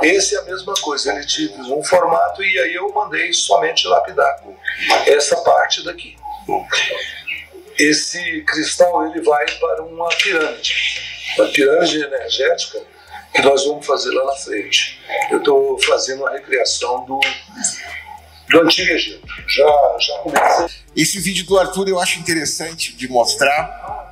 Esse 0.01 0.35
é 0.35 0.39
a 0.39 0.43
mesma 0.43 0.73
coisa. 0.75 1.13
Ele 1.13 1.25
tive 1.25 1.53
um 1.61 1.83
formato 1.83 2.43
e 2.43 2.59
aí 2.59 2.73
eu 2.73 2.91
mandei 2.93 3.33
somente 3.33 3.87
lapidar 3.87 4.43
essa 5.05 5.35
parte 5.37 5.83
daqui. 5.83 6.17
Esse 7.77 8.41
cristal 8.41 9.07
ele 9.07 9.21
vai 9.21 9.45
para 9.59 9.83
uma 9.83 10.07
pirâmide, 10.09 10.73
uma 11.37 11.47
pirâmide 11.49 12.03
energética 12.03 12.81
que 13.33 13.41
nós 13.41 13.65
vamos 13.65 13.85
fazer 13.85 14.11
lá 14.11 14.25
na 14.25 14.35
frente. 14.35 15.01
Eu 15.29 15.39
estou 15.39 15.81
fazendo 15.81 16.25
a 16.25 16.31
recriação 16.31 17.03
do 17.05 17.19
do 18.49 18.61
Antigo 18.61 18.91
Egito. 18.91 19.27
Já, 19.47 19.97
já 19.99 20.17
comecei. 20.19 20.67
Esse 20.95 21.19
vídeo 21.19 21.45
do 21.45 21.57
Arthur 21.57 21.89
eu 21.89 21.99
acho 21.99 22.19
interessante 22.19 22.95
de 22.95 23.07
mostrar, 23.07 24.04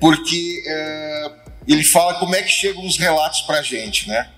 porque 0.00 0.62
é, 0.66 1.30
ele 1.68 1.84
fala 1.84 2.14
como 2.14 2.34
é 2.34 2.42
que 2.42 2.50
chegam 2.50 2.84
os 2.84 2.98
relatos 2.98 3.42
pra 3.42 3.62
gente, 3.62 4.08
né? 4.08 4.30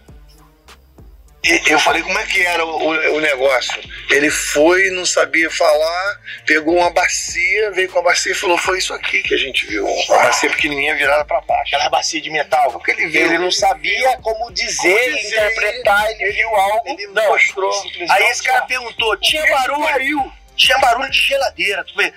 eu 1.69 1.79
falei, 1.79 2.03
como 2.03 2.19
é 2.19 2.27
que 2.27 2.41
era 2.43 2.65
o, 2.65 2.89
o, 2.89 3.21
negócio? 3.21 3.81
Ele 4.11 4.31
foi, 4.31 4.91
não 4.91 5.07
sabia 5.07 5.49
falar, 5.51 6.21
pegou 6.45 6.77
uma 6.77 6.91
bacia, 6.91 7.71
veio 7.71 7.89
com 7.89 8.01
a 8.01 8.03
bacia 8.03 8.33
e 8.33 8.35
falou: 8.35 8.59
Foi 8.59 8.79
isso 8.79 8.93
aqui 8.93 9.23
que 9.23 9.35
a 9.35 9.39
gente 9.39 9.67
viu. 9.67 9.87
Uma 9.87 10.25
bacia 10.25 10.51
pequenininha 10.51 10.97
virada 10.97 11.25
para 11.25 11.41
baixo. 11.43 11.75
Aquela 11.75 11.89
bacia 11.89 12.21
de 12.21 12.31
metal. 12.31 12.73
Porque 12.73 12.91
ele 12.91 13.07
viu. 13.07 13.27
Ele 13.27 13.39
não 13.39 13.51
sabia 13.51 14.17
como 14.19 14.51
dizer, 14.53 14.99
como 14.99 15.17
dizer 15.17 15.27
interpretar, 15.27 16.11
ele, 16.19 16.33
viu 16.33 16.49
algo. 16.49 16.83
Ele 16.87 17.07
não, 17.09 17.29
mostrou. 17.29 17.73
Aí 18.11 18.25
esse 18.25 18.43
cara 18.43 18.63
perguntou: 18.63 19.17
Tinha 19.19 19.47
barulho? 19.49 20.33
Tinha 20.57 20.79
barulho 20.79 21.11
de 21.11 21.19
geladeira. 21.19 21.85
Tu 21.85 21.95
vê? 21.97 22.13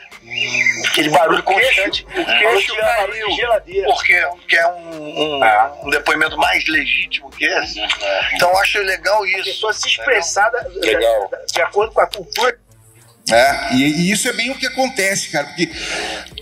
Aquele 0.88 1.10
barulho 1.10 1.44
constante. 1.44 2.06
O 2.06 2.26
queixo 2.26 2.76
barulho 2.76 3.28
de 3.28 3.36
geladeira. 3.36 3.88
Porque, 3.88 4.16
porque 4.32 4.56
é 4.56 4.68
um, 4.68 5.38
um, 5.38 5.44
é. 5.44 5.72
um, 5.84 5.90
depoimento 5.90 6.38
mais 6.38 6.66
legítimo 6.68 7.30
que 7.32 7.46
esse. 7.46 7.80
É. 7.80 8.36
Então 8.36 8.50
eu 8.50 8.58
acho 8.60 8.80
legal 8.80 9.26
isso. 9.26 9.42
A 9.42 9.44
pessoa 9.44 9.74
se 9.74 9.88
expressar 9.88 10.52
legal. 10.76 11.30
De, 11.48 11.54
de 11.54 11.62
acordo 11.62 11.94
com 11.94 12.02
a 12.02 12.08
cultura. 12.08 12.58
É, 13.32 13.76
e, 13.76 13.84
e, 13.84 14.12
isso 14.12 14.28
é 14.28 14.34
bem 14.34 14.50
o 14.50 14.58
que 14.58 14.66
acontece, 14.66 15.30
cara, 15.30 15.46
porque 15.48 15.70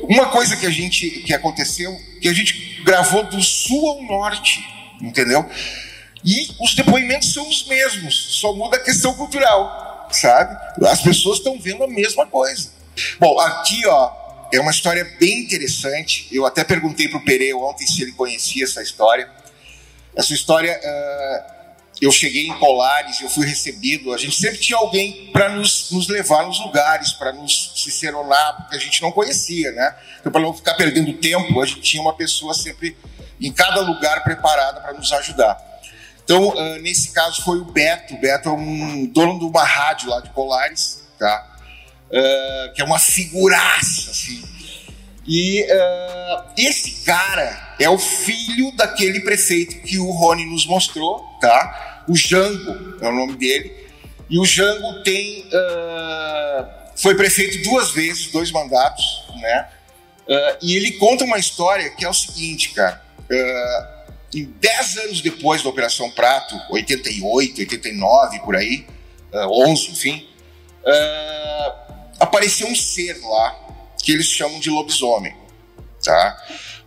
uma 0.02 0.28
coisa 0.28 0.56
que 0.56 0.66
a 0.66 0.70
gente 0.70 1.10
que 1.10 1.34
aconteceu, 1.34 1.94
que 2.22 2.30
a 2.30 2.34
gente 2.34 2.82
gravou 2.84 3.24
do 3.24 3.42
sul 3.42 3.90
ao 3.90 4.04
norte, 4.04 4.66
entendeu? 5.02 5.46
E 6.24 6.50
os 6.62 6.76
depoimentos 6.76 7.34
são 7.34 7.48
os 7.48 7.68
mesmos, 7.68 8.40
só 8.40 8.54
muda 8.54 8.78
a 8.78 8.80
questão 8.80 9.14
cultural, 9.14 9.87
sabe? 10.12 10.58
As 10.88 11.02
pessoas 11.02 11.38
estão 11.40 11.60
vendo 11.60 11.84
a 11.84 11.88
mesma 11.88 12.26
coisa. 12.26 12.70
Bom, 13.20 13.40
aqui, 13.40 13.86
ó, 13.86 14.12
é 14.52 14.60
uma 14.60 14.72
história 14.72 15.04
bem 15.20 15.42
interessante. 15.42 16.28
Eu 16.32 16.46
até 16.46 16.64
perguntei 16.64 17.08
para 17.08 17.18
o 17.18 17.26
Pereu 17.26 17.62
ontem 17.64 17.86
se 17.86 18.02
ele 18.02 18.12
conhecia 18.14 18.64
essa 18.64 18.82
história. 18.82 19.30
Essa 20.16 20.34
história, 20.34 20.80
uh, 20.84 21.58
eu 22.02 22.12
cheguei 22.12 22.48
em 22.48 22.58
Colares, 22.58 23.22
eu 23.22 23.30
fui 23.30 23.46
recebido. 23.46 24.14
A 24.14 24.18
gente 24.18 24.36
sempre 24.36 24.58
tinha 24.58 24.78
alguém 24.78 25.30
para 25.32 25.50
nos, 25.50 25.92
nos, 25.92 26.08
levar 26.08 26.46
nos 26.46 26.60
lugares, 26.60 27.12
para 27.12 27.34
nos 27.34 27.74
ciceronar, 27.76 28.58
porque 28.58 28.76
a 28.76 28.80
gente 28.80 29.02
não 29.02 29.12
conhecia, 29.12 29.72
né? 29.72 29.96
Então, 30.20 30.32
para 30.32 30.42
não 30.42 30.54
ficar 30.54 30.76
perdendo 30.76 31.14
tempo, 31.14 31.62
a 31.62 31.66
gente 31.66 31.82
tinha 31.82 32.02
uma 32.02 32.16
pessoa 32.16 32.54
sempre 32.54 32.98
em 33.40 33.52
cada 33.52 33.82
lugar 33.82 34.24
preparada 34.24 34.82
para 34.82 34.94
nos 34.94 35.12
ajudar. 35.12 35.77
Então, 36.28 36.50
uh, 36.50 36.82
nesse 36.82 37.14
caso 37.14 37.42
foi 37.42 37.58
o 37.58 37.64
Beto. 37.64 38.16
O 38.16 38.20
Beto 38.20 38.50
é 38.50 38.52
um 38.52 39.06
dono 39.06 39.40
de 39.40 39.46
uma 39.46 39.64
rádio 39.64 40.10
lá 40.10 40.20
de 40.20 40.30
Colares, 40.32 41.08
tá? 41.18 41.56
uh, 42.08 42.74
que 42.74 42.82
é 42.82 42.84
uma 42.84 43.00
figuraça, 43.00 44.12
assim. 44.12 44.44
E 45.26 45.64
uh, 45.64 46.44
esse 46.58 47.06
cara 47.06 47.76
é 47.80 47.90
o 47.90 47.98
filho 47.98 48.74
daquele 48.76 49.22
prefeito 49.22 49.82
que 49.84 49.98
o 49.98 50.12
Rony 50.12 50.46
nos 50.46 50.66
mostrou, 50.66 51.20
tá? 51.40 52.04
O 52.10 52.16
Jango 52.16 52.98
é 53.02 53.08
o 53.08 53.16
nome 53.16 53.38
dele. 53.38 53.88
E 54.30 54.38
o 54.38 54.44
Jango 54.44 55.04
tem. 55.04 55.50
Foi 56.98 57.16
prefeito 57.16 57.64
duas 57.64 57.92
vezes, 57.92 58.28
dois 58.28 58.52
mandatos, 58.52 59.06
né? 59.40 59.70
E 60.62 60.76
ele 60.76 60.94
conta 60.94 61.24
uma 61.24 61.38
história 61.38 61.90
que 61.92 62.04
é 62.04 62.10
o 62.10 62.14
seguinte, 62.14 62.72
cara. 62.72 63.02
Em 64.34 64.46
10 64.46 64.98
anos 64.98 65.22
depois 65.22 65.64
da 65.64 65.70
Operação 65.70 66.10
Prato, 66.12 66.56
88, 66.70 67.62
89, 67.62 68.40
por 68.40 68.56
aí, 68.56 68.86
11, 69.34 69.92
enfim, 69.92 70.28
apareceu 72.20 72.68
um 72.68 72.76
ser 72.76 73.20
lá 73.22 73.68
que 74.02 74.12
eles 74.12 74.28
chamam 74.28 74.60
de 74.60 74.70
lobisomem, 74.70 75.36
tá? 76.04 76.38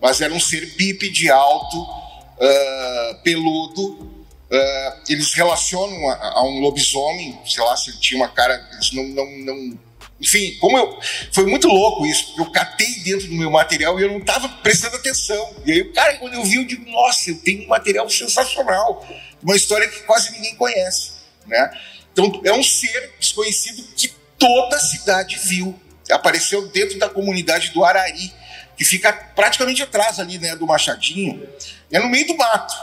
Mas 0.00 0.20
era 0.20 0.32
um 0.32 0.40
ser 0.40 0.74
bípede 0.76 1.30
alto, 1.30 1.82
uh, 1.82 3.22
peludo. 3.22 4.08
Uh, 4.50 5.02
eles 5.08 5.32
relacionam 5.34 6.08
a, 6.08 6.38
a, 6.38 6.42
um 6.44 6.60
lobisomem, 6.60 7.38
sei 7.46 7.62
lá 7.62 7.76
se 7.76 7.90
ele 7.90 7.98
tinha 7.98 8.20
uma 8.20 8.28
cara, 8.28 8.68
eles 8.72 8.90
não, 8.92 9.04
não, 9.04 9.26
não 9.38 9.78
enfim, 10.20 10.56
como 10.60 10.76
eu. 10.76 11.00
Foi 11.32 11.46
muito 11.46 11.66
louco 11.66 12.06
isso, 12.06 12.34
eu 12.36 12.50
catei 12.50 13.00
dentro 13.00 13.26
do 13.26 13.34
meu 13.34 13.50
material 13.50 13.98
e 13.98 14.02
eu 14.02 14.10
não 14.10 14.18
estava 14.18 14.48
prestando 14.48 14.96
atenção. 14.96 15.56
E 15.64 15.72
aí, 15.72 15.80
o 15.80 15.92
cara, 15.92 16.18
quando 16.18 16.34
eu 16.34 16.44
vi, 16.44 16.56
eu 16.56 16.64
digo, 16.64 16.88
nossa, 16.90 17.30
eu 17.30 17.38
tenho 17.38 17.64
um 17.64 17.68
material 17.68 18.08
sensacional. 18.10 19.06
Uma 19.42 19.56
história 19.56 19.88
que 19.88 20.00
quase 20.00 20.30
ninguém 20.32 20.54
conhece. 20.56 21.12
Né? 21.46 21.70
Então, 22.12 22.40
é 22.44 22.52
um 22.52 22.62
ser 22.62 23.14
desconhecido 23.18 23.82
que 23.96 24.08
toda 24.38 24.76
a 24.76 24.80
cidade 24.80 25.38
viu. 25.42 25.78
Apareceu 26.10 26.68
dentro 26.68 26.98
da 26.98 27.08
comunidade 27.08 27.70
do 27.70 27.84
Arari, 27.84 28.32
que 28.76 28.84
fica 28.84 29.12
praticamente 29.12 29.82
atrás 29.82 30.18
ali, 30.18 30.38
né, 30.38 30.56
do 30.56 30.66
Machadinho. 30.66 31.48
É 31.90 31.98
no 31.98 32.08
meio 32.08 32.26
do 32.26 32.36
mato, 32.36 32.74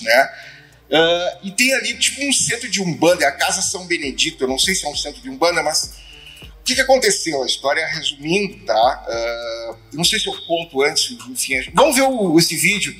né? 0.00 0.32
Uh, 0.90 1.46
e 1.46 1.50
tem 1.52 1.72
ali 1.72 1.96
tipo 1.96 2.22
um 2.22 2.32
centro 2.32 2.68
de 2.68 2.82
umbanda, 2.82 3.24
é 3.24 3.28
a 3.28 3.32
Casa 3.32 3.62
São 3.62 3.86
Benedito. 3.86 4.44
Eu 4.44 4.48
não 4.48 4.58
sei 4.58 4.74
se 4.74 4.84
é 4.84 4.88
um 4.88 4.96
centro 4.96 5.22
de 5.22 5.30
umbanda, 5.30 5.62
mas 5.62 5.94
o 6.62 6.64
que, 6.64 6.76
que 6.76 6.80
aconteceu? 6.80 7.42
A 7.42 7.46
história 7.46 7.84
resumindo, 7.86 8.64
tá? 8.64 9.04
Uh, 9.08 9.76
não 9.92 10.04
sei 10.04 10.20
se 10.20 10.28
eu 10.28 10.34
conto 10.46 10.80
antes, 10.82 11.10
enfim. 11.28 11.70
Vamos 11.74 11.96
ver 11.96 12.02
o, 12.02 12.38
esse 12.38 12.54
vídeo 12.54 12.94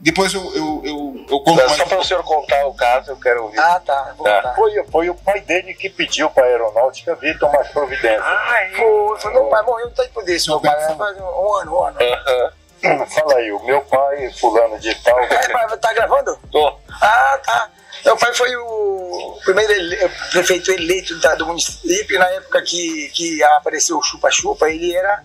depois 0.00 0.32
eu, 0.32 0.42
eu, 0.54 0.82
eu, 0.84 1.26
eu 1.28 1.40
conto 1.40 1.56
mais. 1.56 1.72
Só 1.72 1.84
para 1.84 1.98
o 1.98 2.04
senhor 2.04 2.22
contar 2.22 2.66
o 2.66 2.74
caso, 2.74 3.10
eu 3.10 3.16
quero 3.16 3.44
ouvir. 3.44 3.58
Ah, 3.58 3.80
tá. 3.84 4.14
tá. 4.22 4.52
Foi, 4.54 4.84
foi 4.92 5.10
o 5.10 5.14
pai 5.14 5.40
dele 5.40 5.74
que 5.74 5.90
pediu 5.90 6.30
para 6.30 6.44
a 6.44 6.46
aeronáutica 6.46 7.16
vir 7.16 7.36
tomar 7.36 7.64
providência. 7.72 8.22
Ah, 8.22 8.62
é? 8.62 8.70
Foi, 8.76 9.18
foi 9.18 9.32
meu 9.32 9.46
pai 9.46 9.62
morreu 9.64 9.86
no 9.88 9.94
tempo 9.94 10.22
desse, 10.22 10.48
meu 10.48 10.60
pai. 10.60 10.96
Faz 10.96 11.18
um 11.18 11.54
ano, 11.56 11.76
um 11.76 11.84
ano. 11.84 11.98
Uh 12.00 12.52
-huh. 12.80 13.06
Fala 13.08 13.34
aí, 13.38 13.50
o 13.50 13.60
meu 13.64 13.80
pai, 13.80 14.30
fulano 14.38 14.78
de 14.78 14.94
tal. 15.02 15.18
É, 15.18 15.76
tá 15.78 15.92
gravando? 15.92 16.38
Tô. 16.52 16.78
Ah, 16.88 17.40
tá. 17.44 17.70
Meu 18.04 18.16
pai 18.16 18.34
foi 18.34 18.54
o 18.56 19.38
primeiro 19.44 19.72
ele, 19.72 19.96
prefeito 20.30 20.70
eleito 20.70 21.18
da, 21.20 21.34
do 21.34 21.46
município, 21.46 22.18
na 22.18 22.28
época 22.30 22.62
que, 22.62 23.10
que 23.14 23.42
apareceu 23.42 23.96
o 23.96 24.02
Chupa-Chupa, 24.02 24.70
ele 24.70 24.94
era, 24.94 25.24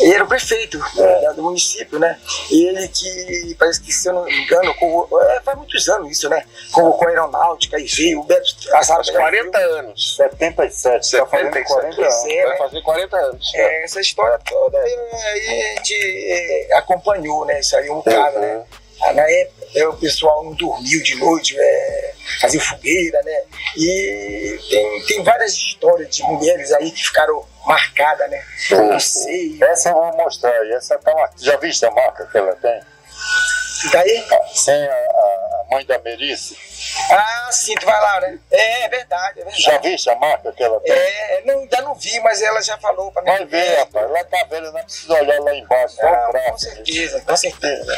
ele 0.00 0.14
era 0.14 0.24
o 0.24 0.28
prefeito 0.28 0.78
né, 0.78 1.32
do 1.34 1.42
município, 1.42 1.98
né? 1.98 2.18
E 2.50 2.68
ele 2.68 2.88
que, 2.88 3.56
parece 3.58 3.80
que, 3.80 3.92
se 3.92 4.08
eu 4.08 4.14
não 4.14 4.24
me 4.24 4.44
engano, 4.44 4.74
convocou, 4.74 5.22
é, 5.22 5.40
faz 5.40 5.56
muitos 5.56 5.88
anos 5.88 6.10
isso, 6.10 6.28
né? 6.28 6.44
Convocou 6.70 7.08
a 7.08 7.10
aeronáutica 7.10 7.78
e 7.78 7.86
veio, 7.86 8.20
o 8.20 8.24
Beto 8.24 8.54
Azar 8.74 9.02
40 9.10 9.58
anos, 9.58 10.16
77, 10.16 11.06
77 11.06 11.16
tá 11.16 11.26
fazendo 11.26 11.64
40 11.64 12.00
anos. 12.02 12.24
É, 12.26 12.46
vai 12.46 12.58
fazer 12.58 12.82
40 12.82 13.16
anos. 13.16 13.54
É, 13.54 13.84
essa 13.84 14.00
história 14.00 14.38
toda 14.48 14.78
aí, 14.78 14.94
a 14.94 15.76
gente 15.76 15.94
é, 15.94 16.76
acompanhou, 16.76 17.44
né? 17.46 17.60
Isso 17.60 17.76
aí, 17.76 17.90
um 17.90 18.02
cara, 18.02 18.34
uhum. 18.34 18.40
né? 18.40 18.64
Na 19.14 19.28
época, 19.28 19.61
né, 19.74 19.86
o 19.86 19.96
pessoal 19.96 20.44
não 20.44 20.52
dormiu 20.54 21.02
de 21.02 21.16
noite, 21.16 21.56
é, 21.58 22.14
fazia 22.40 22.60
fogueira, 22.60 23.20
né? 23.22 23.42
E 23.76 24.58
tem, 24.68 25.06
tem 25.06 25.22
várias 25.22 25.52
histórias 25.54 26.14
de 26.14 26.22
mulheres 26.22 26.72
aí 26.72 26.90
que 26.90 27.02
ficaram 27.02 27.44
marcadas, 27.66 28.30
né? 28.30 28.44
Não 28.70 29.00
sei. 29.00 29.58
Essa 29.62 29.90
eu 29.90 29.94
vou 29.94 30.16
mostrar, 30.16 30.54
essa 30.72 30.98
tá 30.98 31.30
Já 31.40 31.56
viste 31.56 31.84
a 31.86 31.90
marca 31.90 32.26
que 32.26 32.38
ela 32.38 32.54
tem? 32.56 32.80
Daí? 33.92 34.24
Sem 34.54 34.74
a, 34.74 34.92
a 34.92 35.64
mãe 35.70 35.84
da 35.86 35.98
Merice. 35.98 36.56
Ah, 37.10 37.48
sim, 37.50 37.74
tu 37.74 37.86
vai 37.86 38.00
lá, 38.00 38.20
né? 38.20 38.38
É, 38.50 38.84
é 38.84 38.88
verdade, 38.88 39.40
é 39.40 39.44
verdade. 39.44 39.62
Já 39.62 39.78
viste 39.78 40.10
a 40.10 40.16
marca 40.16 40.52
que 40.52 40.62
ela 40.62 40.80
tem? 40.80 40.92
É, 40.92 41.42
não, 41.44 41.60
ainda 41.60 41.80
não 41.82 41.94
vi, 41.94 42.18
mas 42.20 42.42
ela 42.42 42.60
já 42.62 42.76
falou 42.78 43.10
pra 43.12 43.22
mim. 43.22 43.28
Vai 43.28 43.44
ver, 43.46 43.78
rapaz, 43.78 44.06
ela 44.06 44.24
tá 44.24 44.46
vendo, 44.50 44.72
não 44.72 44.82
precisa 44.82 45.14
olhar 45.14 45.40
lá 45.40 45.54
embaixo, 45.54 45.96
só 45.96 46.06
ah, 46.06 46.30
Com 46.50 46.58
certeza, 46.58 47.20
com 47.20 47.36
certeza. 47.36 47.96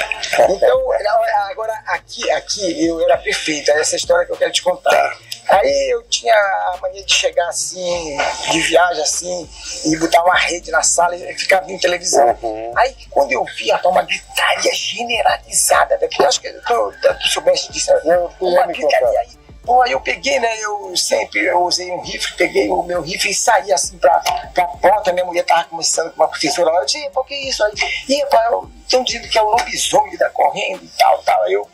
Então, 0.51 0.93
agora, 1.51 1.73
aqui, 1.87 2.31
aqui 2.31 2.87
eu 2.87 3.01
era 3.03 3.19
perfeito, 3.19 3.71
é 3.71 3.81
essa 3.81 3.97
história 3.97 4.27
que 4.27 4.33
eu 4.33 4.37
quero 4.37 4.53
te 4.53 4.63
contar. 4.63 4.91
Tá. 4.91 5.19
Aí 5.49 5.91
eu 5.93 6.03
tinha 6.05 6.35
a 6.35 6.79
mania 6.81 7.05
de 7.05 7.13
chegar 7.13 7.49
assim, 7.49 8.17
de 8.51 8.61
viagem 8.61 9.03
assim, 9.03 9.49
e 9.85 9.97
botar 9.97 10.23
uma 10.23 10.37
rede 10.37 10.71
na 10.71 10.83
sala 10.83 11.15
e 11.15 11.35
ficar 11.35 11.61
vendo 11.61 11.81
televisão. 11.81 12.37
Uhum. 12.43 12.73
Aí 12.77 12.95
quando 13.11 13.33
eu 13.33 13.45
vi 13.45 13.71
uma 13.85 14.03
gritaria 14.03 14.75
generalizada, 14.75 15.99
porque 15.99 16.23
eu 16.23 16.27
acho 16.27 16.41
que 16.41 16.51
tu, 16.51 16.95
tu 17.03 17.29
soubeste 17.29 17.73
disso, 17.73 17.93
né? 18.05 18.17
uma 18.41 18.67
gritaria 18.75 19.21
aí 19.21 19.45
Pô, 19.65 19.81
aí 19.81 19.93
eu 19.93 20.01
peguei, 20.01 20.39
né? 20.39 20.61
Eu 20.61 20.95
sempre 20.95 21.41
eu 21.41 21.63
usei 21.63 21.91
um 21.91 22.01
rifle, 22.01 22.37
peguei 22.37 22.69
o 22.69 22.83
meu 22.83 23.01
rifle 23.01 23.31
e 23.31 23.35
saí 23.35 23.73
assim 23.73 23.97
pra, 23.97 24.23
pra 24.53 24.67
porta. 24.67 25.13
Minha 25.13 25.25
mulher 25.25 25.43
tava 25.43 25.65
começando 25.65 26.11
com 26.11 26.21
uma 26.21 26.29
professora 26.29 26.71
lá. 26.71 26.81
Eu 26.81 26.85
disse, 26.85 27.11
pô, 27.11 27.25
que 27.25 27.35
isso? 27.35 27.65
Aí, 27.65 27.73
e, 28.11 28.27
pai, 28.27 28.47
estão 28.83 29.03
dizendo 29.03 29.27
que 29.27 29.39
é 29.39 29.43
o 29.43 29.51
lobisomem 29.51 30.11
que 30.11 30.19
tá 30.19 30.29
correndo 30.31 30.85
e 30.85 30.89
tal, 30.99 31.23
tal. 31.23 31.43
Aí 31.45 31.55
eu, 31.55 31.71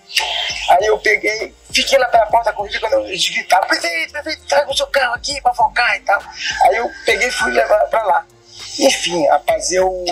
aí 0.69 0.87
eu 0.87 0.99
peguei, 0.99 1.53
fiquei 1.73 1.99
lá 1.99 2.07
pela 2.07 2.27
porta 2.27 2.55
rifle 2.63 2.79
quando 2.79 3.07
eles 3.07 3.29
gritaram: 3.29 3.67
prefeito, 3.67 4.13
prefeito, 4.13 4.47
traga 4.47 4.71
o 4.71 4.77
seu 4.77 4.87
carro 4.87 5.15
aqui 5.15 5.41
pra 5.41 5.53
focar 5.53 5.97
e 5.97 6.01
tal. 6.01 6.23
Aí 6.63 6.77
eu 6.77 6.89
peguei 7.05 7.27
e 7.27 7.33
fui 7.33 7.51
levar 7.51 7.87
pra 7.87 8.05
lá. 8.05 8.27
Enfim, 8.79 9.27
rapaz, 9.27 9.73
eu 9.73 10.05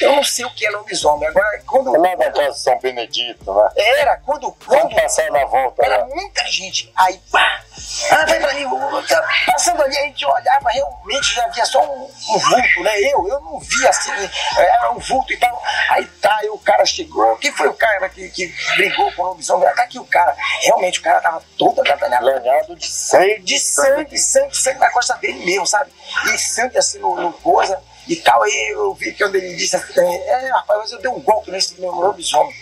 Eu 0.00 0.16
não 0.16 0.24
sei 0.24 0.44
o 0.44 0.50
que 0.50 0.66
é 0.66 0.70
lobisomem. 0.70 1.28
Agora, 1.28 1.62
quando. 1.66 1.92
Lá 1.92 2.14
da 2.14 2.30
casa 2.30 2.50
de 2.50 2.60
São 2.60 2.78
Benedito, 2.78 3.52
né? 3.52 3.68
Era, 3.76 4.16
quando. 4.18 4.52
quando 4.66 4.94
passar 4.94 5.30
na 5.30 5.44
volta. 5.44 5.84
Era 5.84 6.04
né? 6.04 6.14
muita 6.14 6.44
gente. 6.46 6.92
Aí, 6.96 7.20
pá! 7.30 7.62
Ah, 8.10 8.24
vai 8.26 8.38
pra 8.38 8.50
ali, 8.50 8.64
tá 9.08 9.28
passando 9.46 9.82
ali, 9.82 9.96
a 9.96 10.02
gente 10.02 10.24
olhava, 10.24 10.68
realmente 10.70 11.34
já 11.34 11.48
via 11.48 11.64
só 11.64 11.82
um, 11.82 12.04
um, 12.04 12.38
vulto, 12.38 12.82
né? 12.82 13.00
Eu, 13.00 13.26
eu 13.28 13.40
não 13.40 13.58
via 13.60 13.88
assim, 13.88 14.10
era 14.56 14.92
um 14.92 14.98
vulto 14.98 15.32
e 15.32 15.36
tal. 15.36 15.62
Aí 15.90 16.04
tá, 16.20 16.36
aí 16.40 16.48
o 16.50 16.58
cara 16.58 16.84
chegou. 16.84 17.36
Quem 17.36 17.52
foi 17.52 17.68
o 17.68 17.74
cara 17.74 18.08
que, 18.08 18.28
que 18.30 18.54
brigou 18.76 19.10
com 19.12 19.22
o 19.22 19.26
lobisomem? 19.28 19.68
Tá 19.74 19.82
aqui 19.82 19.98
o 19.98 20.04
cara. 20.04 20.36
Realmente 20.62 21.00
o 21.00 21.02
cara 21.02 21.20
tava 21.20 21.42
todo 21.56 21.80
atrapalhado. 21.80 22.24
Lanhado 22.24 22.76
de 22.76 22.86
sangue. 22.86 23.40
De 23.40 23.58
sangue, 23.58 24.18
sangue, 24.18 24.56
sangue 24.56 24.78
na 24.78 24.90
costa 24.90 25.14
dele 25.16 25.44
mesmo, 25.44 25.66
sabe? 25.66 25.90
E 26.32 26.38
sangue 26.38 26.78
assim 26.78 26.98
no, 26.98 27.16
no 27.16 27.32
coisa 27.32 27.80
e 28.08 28.16
tal. 28.16 28.42
Aí 28.42 28.70
eu 28.72 28.94
vi 28.94 29.12
que 29.12 29.22
quando 29.22 29.36
ele 29.36 29.54
disse 29.54 29.76
assim, 29.76 30.00
é, 30.00 30.50
rapaz, 30.50 30.80
mas 30.80 30.92
eu 30.92 31.00
dei 31.00 31.10
um 31.10 31.20
golpe 31.20 31.50
nesse 31.50 31.80
meu 31.80 31.90
lobisomem. 31.90 32.52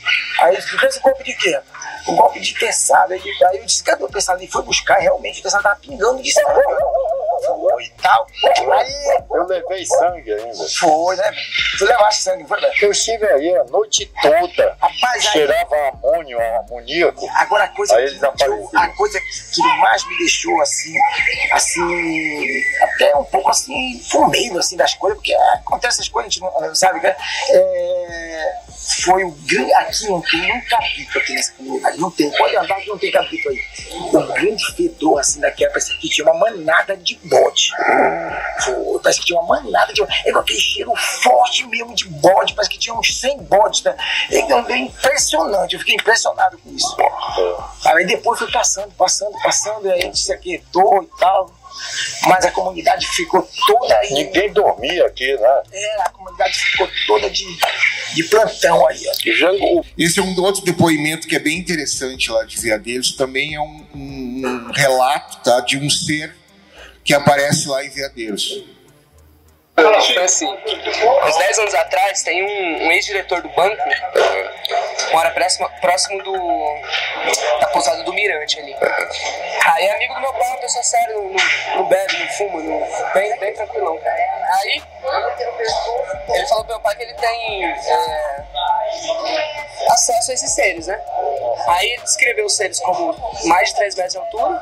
Aí 0.41 0.55
ele 0.55 0.63
disse, 0.63 0.87
esse 0.87 1.01
golpe 1.01 1.25
de 1.25 1.35
quê? 1.35 1.61
Um 2.09 2.17
golpe 2.17 2.41
de 2.41 2.55
teçada. 2.55 3.15
Aí, 3.15 3.23
eu 3.55 3.65
disse, 3.65 3.83
cadê 3.83 4.05
o 4.05 4.09
teçado? 4.09 4.41
Ele 4.41 4.51
foi 4.51 4.63
buscar, 4.63 4.99
realmente, 4.99 5.41
o 5.41 5.43
teçado 5.43 5.63
tava 5.63 5.77
pingando 5.77 6.23
de 6.23 6.33
sangue. 6.33 6.61
Foi 7.47 7.85
e 7.85 7.91
tal. 8.03 8.27
Aí, 8.73 9.23
eu 9.31 9.47
levei 9.47 9.85
sangue 9.87 10.33
ainda. 10.33 10.69
Foi, 10.79 11.17
né? 11.17 11.33
Tu 11.79 11.85
levaste 11.85 12.23
sangue, 12.23 12.47
foi, 12.47 12.61
né? 12.61 12.71
Eu 12.81 12.91
estive 12.91 13.27
aí 13.27 13.57
a 13.57 13.65
noite 13.65 14.11
toda. 14.21 14.77
Rapaz, 14.81 15.25
Cheirava 15.25 15.75
aí... 15.75 15.89
amônio, 15.89 16.39
amoníaco. 16.59 17.29
Agora 17.37 17.65
a 17.65 17.69
coisa, 17.69 17.97
aí 17.97 18.19
eu, 18.47 18.71
a 18.75 18.89
coisa 18.89 19.21
que 19.21 19.63
mais 19.79 20.07
me 20.07 20.19
deixou 20.19 20.61
assim, 20.61 20.95
assim, 21.53 22.63
até 22.83 23.17
um 23.17 23.25
pouco 23.25 23.51
assim, 23.51 24.01
fumeiro 24.11 24.59
assim 24.59 24.77
das 24.77 24.95
coisas, 24.95 25.19
porque 25.19 25.35
acontece 25.35 26.01
essas 26.01 26.09
coisas, 26.09 26.31
a 26.31 26.33
gente 26.33 26.41
não 26.41 26.75
sabe, 26.75 27.01
né? 27.01 27.17
É, 27.51 28.53
foi 28.71 29.25
o 29.25 29.31
grande. 29.31 29.73
Aqui 29.75 30.09
não 30.09 30.21
tem 30.21 30.53
um 30.53 30.61
capítulo 30.65 31.21
aqui 31.21 31.33
nessa 31.35 31.53
comunidade. 31.53 31.99
Não 31.99 32.11
tem. 32.11 32.31
Pode 32.31 32.57
andar 32.57 32.77
que 32.77 32.89
não 32.89 32.99
tem 32.99 33.11
capítulo 33.11 33.55
aí. 33.55 33.61
O 34.13 34.33
grande 34.33 34.65
fedor 34.75 35.21
assim 35.21 35.41
daquela, 35.41 35.71
parece 35.71 35.97
que 35.97 36.09
tinha 36.09 36.27
uma 36.27 36.39
manada 36.39 36.97
de 36.97 37.19
bode. 37.25 37.71
Foi, 38.65 39.01
parece 39.03 39.21
que 39.21 39.27
tinha 39.27 39.41
uma 39.41 39.61
manada 39.63 39.93
de 39.93 40.03
É 40.03 40.33
com 40.33 40.39
aquele 40.39 40.61
cheiro 40.61 40.93
forte 41.23 41.67
mesmo 41.67 41.95
de 41.95 42.09
bode. 42.09 42.55
Parece 42.55 42.71
que 42.71 42.79
tinha 42.79 42.95
uns 42.95 43.19
100 43.19 43.45
bodes. 43.45 43.83
Né? 43.83 43.97
É 44.31 44.77
impressionante. 44.79 45.75
Eu 45.75 45.81
fiquei 45.81 45.95
impressionado 45.95 46.59
com 46.59 46.71
isso. 46.71 46.97
Aí 47.87 48.07
depois 48.07 48.39
fui 48.39 48.51
passando, 48.51 48.93
passando, 48.95 49.33
passando. 49.43 49.87
E 49.87 49.93
a 49.93 50.01
gente 50.01 50.19
se 50.19 50.33
aquietou 50.33 51.03
e 51.03 51.19
tal 51.19 51.60
mas 52.27 52.45
a 52.45 52.51
comunidade 52.51 53.07
ficou 53.09 53.49
toda 53.67 53.97
aí. 53.99 54.13
Ninguém 54.13 54.53
dormia 54.53 55.07
aqui, 55.07 55.35
né? 55.37 55.63
É, 55.73 56.03
a 56.03 56.11
comunidade 56.11 56.55
ficou 56.55 56.89
toda 57.07 57.31
de, 57.31 57.45
de 58.15 58.25
plantão 58.25 58.87
aí. 58.87 59.03
Ó. 59.07 59.83
Esse 59.99 60.21
é 60.21 60.23
um 60.23 60.39
outro 60.41 60.65
depoimento 60.65 61.27
que 61.27 61.37
é 61.37 61.39
bem 61.41 61.59
interessante 61.59 62.31
lá 62.31 62.45
de 62.45 62.59
Veadeiros. 62.59 63.13
Também 63.13 63.55
é 63.55 63.61
um, 63.61 63.87
um, 63.95 64.47
um 64.47 64.73
relato 64.73 65.43
tá, 65.43 65.61
de 65.61 65.79
um 65.79 65.89
ser 65.89 66.35
que 67.05 67.15
aparece 67.15 67.69
lá 67.69 67.85
em 67.85 67.91
Veadeiros. 67.91 68.63
Foi 69.75 70.25
assim, 70.25 70.47
uns 70.47 71.39
10 71.39 71.59
anos 71.59 71.75
atrás, 71.75 72.23
tem 72.23 72.43
um, 72.43 72.87
um 72.87 72.93
ex-diretor 72.93 73.41
do 73.41 73.49
banco, 73.51 73.83
mora 75.13 75.31
próximo, 75.31 75.69
próximo 75.81 76.23
do, 76.23 76.33
da 77.61 77.67
Mirante 78.21 78.61
ali. 78.61 78.77
Aí 79.65 79.91
amigo 79.91 80.15
do 80.15 80.21
meu 80.21 80.33
pai, 80.35 80.49
uma 80.49 80.59
pessoa 80.59 80.85
séria, 80.85 81.15
não, 81.15 81.31
não, 81.77 81.89
bebe, 81.89 82.19
não 82.19 82.29
fuma, 82.29 82.63
não, 82.63 83.13
bem, 83.15 83.39
bem 83.39 83.55
tranquilão. 83.55 83.99
Aí 84.05 84.83
ele 86.29 86.47
falou 86.47 86.65
pro 86.65 86.75
meu 86.75 86.81
pai 86.81 86.97
que 86.97 87.03
ele 87.05 87.15
tem 87.15 87.65
é, 87.65 88.45
acesso 89.89 90.31
a 90.31 90.35
esses 90.35 90.51
seres, 90.51 90.87
né? 90.87 91.01
Aí 91.67 91.93
ele 91.93 92.03
descreveu 92.03 92.45
os 92.45 92.57
seres 92.57 92.79
como 92.81 93.17
mais 93.47 93.71
de 93.71 93.77
3 93.77 93.95
metros 93.95 94.13
de 94.13 94.19
altura, 94.19 94.61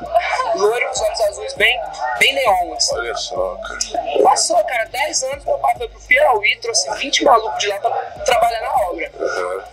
loiro, 0.55 0.89
os 0.89 1.01
olhos 1.01 1.21
azuis 1.21 1.53
bem, 1.55 1.81
bem 2.17 2.33
neon. 2.35 2.73
Assim. 2.73 2.95
Olha 2.95 3.15
só, 3.15 3.57
cara. 3.57 4.23
Passou, 4.23 4.63
cara, 4.63 4.85
10 4.85 5.23
anos 5.23 5.43
meu 5.43 5.57
pai 5.57 5.75
foi 5.77 5.89
pro 5.89 5.99
Piauí, 6.01 6.55
trouxe 6.61 6.89
20 6.95 7.25
malucos 7.25 7.59
de 7.59 7.67
lá 7.67 7.79
pra 7.79 7.91
trabalhar 8.23 8.61
na 8.61 8.87
obra. 8.87 9.11
Uhum. 9.19 9.63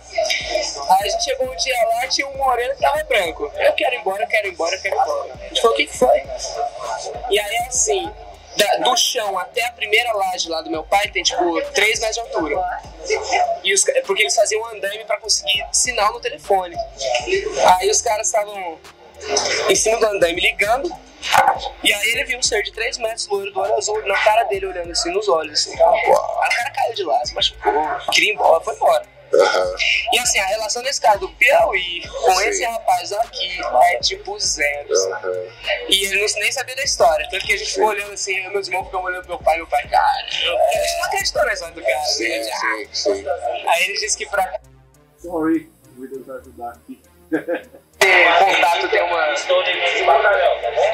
Aí 0.89 1.07
a 1.07 1.09
gente 1.09 1.23
chegou 1.23 1.51
um 1.51 1.55
dia 1.55 1.87
lá, 1.87 2.07
tinha 2.07 2.27
um 2.27 2.37
moreno 2.37 2.73
que 2.75 2.81
tava 2.81 3.03
branco. 3.03 3.51
Eu 3.55 3.73
quero 3.73 3.95
ir 3.95 3.99
embora, 3.99 4.25
quero 4.25 4.47
ir 4.47 4.51
embora, 4.51 4.77
quero 4.77 4.95
ir 4.95 4.99
embora. 4.99 5.33
A 5.33 5.47
gente 5.47 5.61
falou, 5.61 5.73
o 5.73 5.77
que, 5.77 5.85
que 5.85 5.97
foi? 5.97 6.23
E 7.29 7.39
aí 7.39 7.57
assim, 7.67 8.11
da, 8.57 8.77
do 8.77 8.97
chão 8.97 9.37
até 9.37 9.65
a 9.65 9.71
primeira 9.71 10.11
laje 10.13 10.49
lá 10.49 10.61
do 10.61 10.69
meu 10.69 10.83
pai 10.83 11.07
tem 11.09 11.23
tipo 11.23 11.61
3 11.61 11.99
metros 11.99 12.15
de 12.15 12.21
altura. 12.21 12.81
E 13.63 13.73
os, 13.73 13.83
porque 14.05 14.23
eles 14.23 14.35
faziam 14.35 14.61
um 14.61 14.67
andaime 14.67 15.05
para 15.05 15.17
conseguir 15.17 15.65
sinal 15.71 16.13
no 16.13 16.19
telefone. 16.19 16.75
Aí 17.79 17.89
os 17.89 18.01
caras 18.01 18.27
estavam 18.27 18.79
em 19.69 19.75
cima 19.75 19.99
do 19.99 20.05
andaime 20.07 20.41
ligando. 20.41 20.89
E 21.83 21.93
aí 21.93 22.11
ele 22.11 22.23
viu 22.25 22.39
um 22.39 22.43
ser 22.43 22.63
de 22.63 22.71
3 22.71 22.97
metros, 22.99 23.27
loiro 23.27 23.51
do 23.51 23.59
olho 23.59 23.75
azul, 23.75 24.05
na 24.05 24.17
cara 24.23 24.43
dele, 24.43 24.67
olhando 24.67 24.91
assim 24.91 25.11
nos 25.11 25.27
olhos. 25.27 25.67
Assim. 25.67 25.77
Cara 25.77 26.71
caiu 26.71 26.93
de 26.93 27.03
lá, 27.03 27.25
se 27.25 27.33
machucou, 27.33 27.73
queria 28.11 28.31
ir 28.31 28.33
embora, 28.33 28.63
foi 28.63 28.75
embora. 28.75 29.16
Uhum. 29.33 29.75
E 30.13 30.19
assim, 30.19 30.39
a 30.39 30.45
relação 30.45 30.81
desse 30.83 31.01
cara 31.01 31.17
do 31.17 31.29
Piauí 31.29 32.01
com 32.07 32.35
Sim. 32.35 32.47
esse 32.47 32.63
rapaz 32.65 33.11
aqui 33.11 33.59
é 33.91 33.99
tipo 33.99 34.39
zero. 34.39 34.89
Uhum. 34.89 35.51
E 35.89 36.05
ele 36.05 36.21
não, 36.21 36.39
nem 36.39 36.51
sabia 36.51 36.75
da 36.75 36.83
história. 36.83 37.27
Tanto 37.29 37.45
que 37.45 37.53
a 37.53 37.57
gente 37.57 37.71
ficou 37.71 37.89
olhando 37.89 38.13
assim, 38.13 38.49
meus 38.49 38.67
irmãos 38.67 38.85
ficam 38.85 39.03
olhando 39.03 39.25
pro 39.25 39.35
meu 39.35 39.39
pai, 39.39 39.57
meu 39.57 39.67
pai, 39.67 39.87
cara, 39.87 40.27
gente 40.29 40.97
não 40.97 41.05
acreditou 41.05 41.45
na 41.45 41.53
história 41.53 41.75
do 41.75 41.81
cara. 41.81 42.05
Sim, 42.05 42.29
né? 42.29 42.43
sim, 42.43 42.87
sim. 42.93 43.25
Aí 43.67 43.83
ele 43.83 43.99
disse 43.99 44.17
que 44.17 44.25
pra. 44.27 44.59
Sorry, 45.17 45.71
vou 45.95 46.07
tentar 46.07 46.35
ajudar 46.35 46.69
aqui. 46.69 47.01
Contato 48.39 48.89
tem 48.89 49.01
uma, 49.01 49.33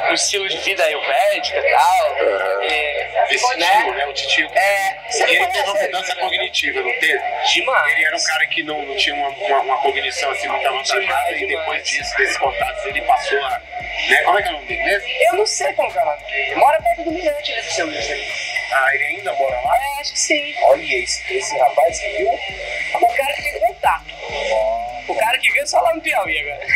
um 0.09 0.13
estilo 0.13 0.47
de 0.47 0.57
vida 0.57 0.83
ayurvédica 0.83 1.59
e 1.59 1.71
tal. 1.71 2.11
Uhum. 2.11 2.61
É, 2.63 3.25
Esse 3.29 3.57
né? 3.57 3.81
tio, 3.81 3.93
né? 3.93 4.05
O 4.05 4.13
tio. 4.13 4.49
É, 4.53 4.97
ele 5.27 5.47
teve 5.47 5.69
uma 5.69 5.81
mudança 5.81 6.15
cognitiva, 6.15 6.81
não 6.81 6.99
teve? 6.99 7.21
Demais. 7.53 7.93
Ele 7.93 8.05
era 8.05 8.15
um 8.15 8.23
cara 8.23 8.45
que 8.47 8.63
não, 8.63 8.81
não 8.81 8.95
tinha 8.95 9.15
uma, 9.15 9.29
uma, 9.29 9.59
uma 9.61 9.77
cognição 9.79 10.31
assim 10.31 10.47
muito 10.47 10.67
avançada 10.67 11.31
e 11.31 11.47
depois 11.47 11.83
disso, 11.83 12.17
desses 12.17 12.37
contatos, 12.37 12.85
ele 12.85 13.01
passou 13.01 13.39
a. 13.39 13.61
Né? 14.09 14.21
Como 14.23 14.39
é 14.39 14.41
que 14.41 14.47
é 14.47 14.51
o 14.51 14.53
nome 14.55 14.67
dele 14.67 14.83
mesmo? 14.83 15.09
Eu 15.09 15.33
não 15.35 15.45
sei 15.45 15.73
como 15.73 15.91
é 15.91 16.01
o 16.01 16.05
nome 16.05 16.23
dele. 16.23 16.55
Mora 16.55 16.81
perto 16.81 17.03
do 17.03 17.11
Mirante, 17.11 17.51
ele 17.51 17.63
seu 17.63 17.87
Ah, 18.75 18.95
ele 18.95 19.03
ainda 19.03 19.33
mora 19.33 19.61
lá? 19.61 19.77
É, 19.77 20.01
acho 20.01 20.13
que 20.13 20.19
sim. 20.19 20.55
Olha 20.63 20.97
esse, 20.97 21.21
esse 21.31 21.57
rapaz 21.57 21.99
que 21.99 22.09
viu. 22.17 22.29
O 22.29 23.07
cara 23.07 23.33
que 23.33 23.43
tem 23.43 23.59
contato. 23.59 24.05
O 25.07 25.15
cara 25.15 25.37
que 25.37 25.51
viu 25.51 25.67
só 25.67 25.79
lá 25.79 25.93
no 25.93 26.01
Piauí 26.01 26.39
agora. 26.39 26.67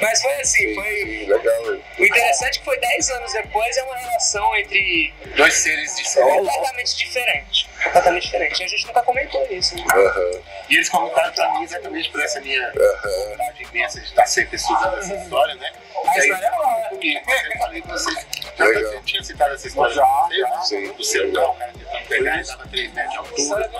Mas 0.00 0.22
foi 0.22 0.32
assim, 0.34 0.74
foi. 0.74 1.26
Legal. 1.26 1.78
O 1.98 2.04
interessante 2.04 2.56
é 2.56 2.58
que 2.58 2.64
foi 2.64 2.78
10 2.78 3.10
anos 3.10 3.32
depois 3.32 3.76
é 3.76 3.82
uma 3.82 3.96
relação 3.96 4.56
entre. 4.56 5.12
Dois 5.36 5.54
seres 5.54 5.96
diferentes. 5.96 6.54
Completamente 6.54 6.96
diferente. 6.96 7.68
Completamente 7.82 8.22
diferente. 8.22 8.62
A 8.62 8.68
gente 8.68 8.86
nunca 8.86 9.02
comentou 9.02 9.46
isso. 9.50 9.74
Né? 9.76 9.84
Uhum. 9.94 10.42
E 10.68 10.74
eles 10.74 10.88
comentaram 10.88 11.32
pra 11.32 11.50
mim 11.52 11.64
exatamente 11.64 12.10
por 12.10 12.20
essa 12.20 12.40
minha 12.40 12.68
uhum. 12.68 13.30
vontade 13.30 13.62
imensa 13.64 14.00
de 14.00 14.06
estar 14.06 14.26
sempre 14.26 14.56
estudando 14.56 14.98
essa 14.98 15.14
história, 15.14 15.54
né? 15.56 15.72
A 16.06 16.18
história 16.18 16.48
aí, 16.48 17.16
é 17.16 17.20
porque 17.20 17.22
eu 17.52 17.58
falei 17.58 17.82
pra 17.82 17.92
vocês. 17.92 18.26
Eu 18.58 19.02
tinha 19.02 19.22
citado 19.22 19.54
essa 19.54 19.68
história 19.68 19.94
já, 19.94 20.28
já, 20.30 20.60
sim, 20.62 20.92
do 20.92 21.04
celular, 21.04 21.50
o 21.50 21.54
cara 21.54 21.72
tentando 21.72 22.08
pegar 22.08 22.40
e 22.40 22.44
dava 22.44 22.66
3 22.68 22.92
metros 22.92 23.12
de 23.12 23.18
altura. 23.18 23.70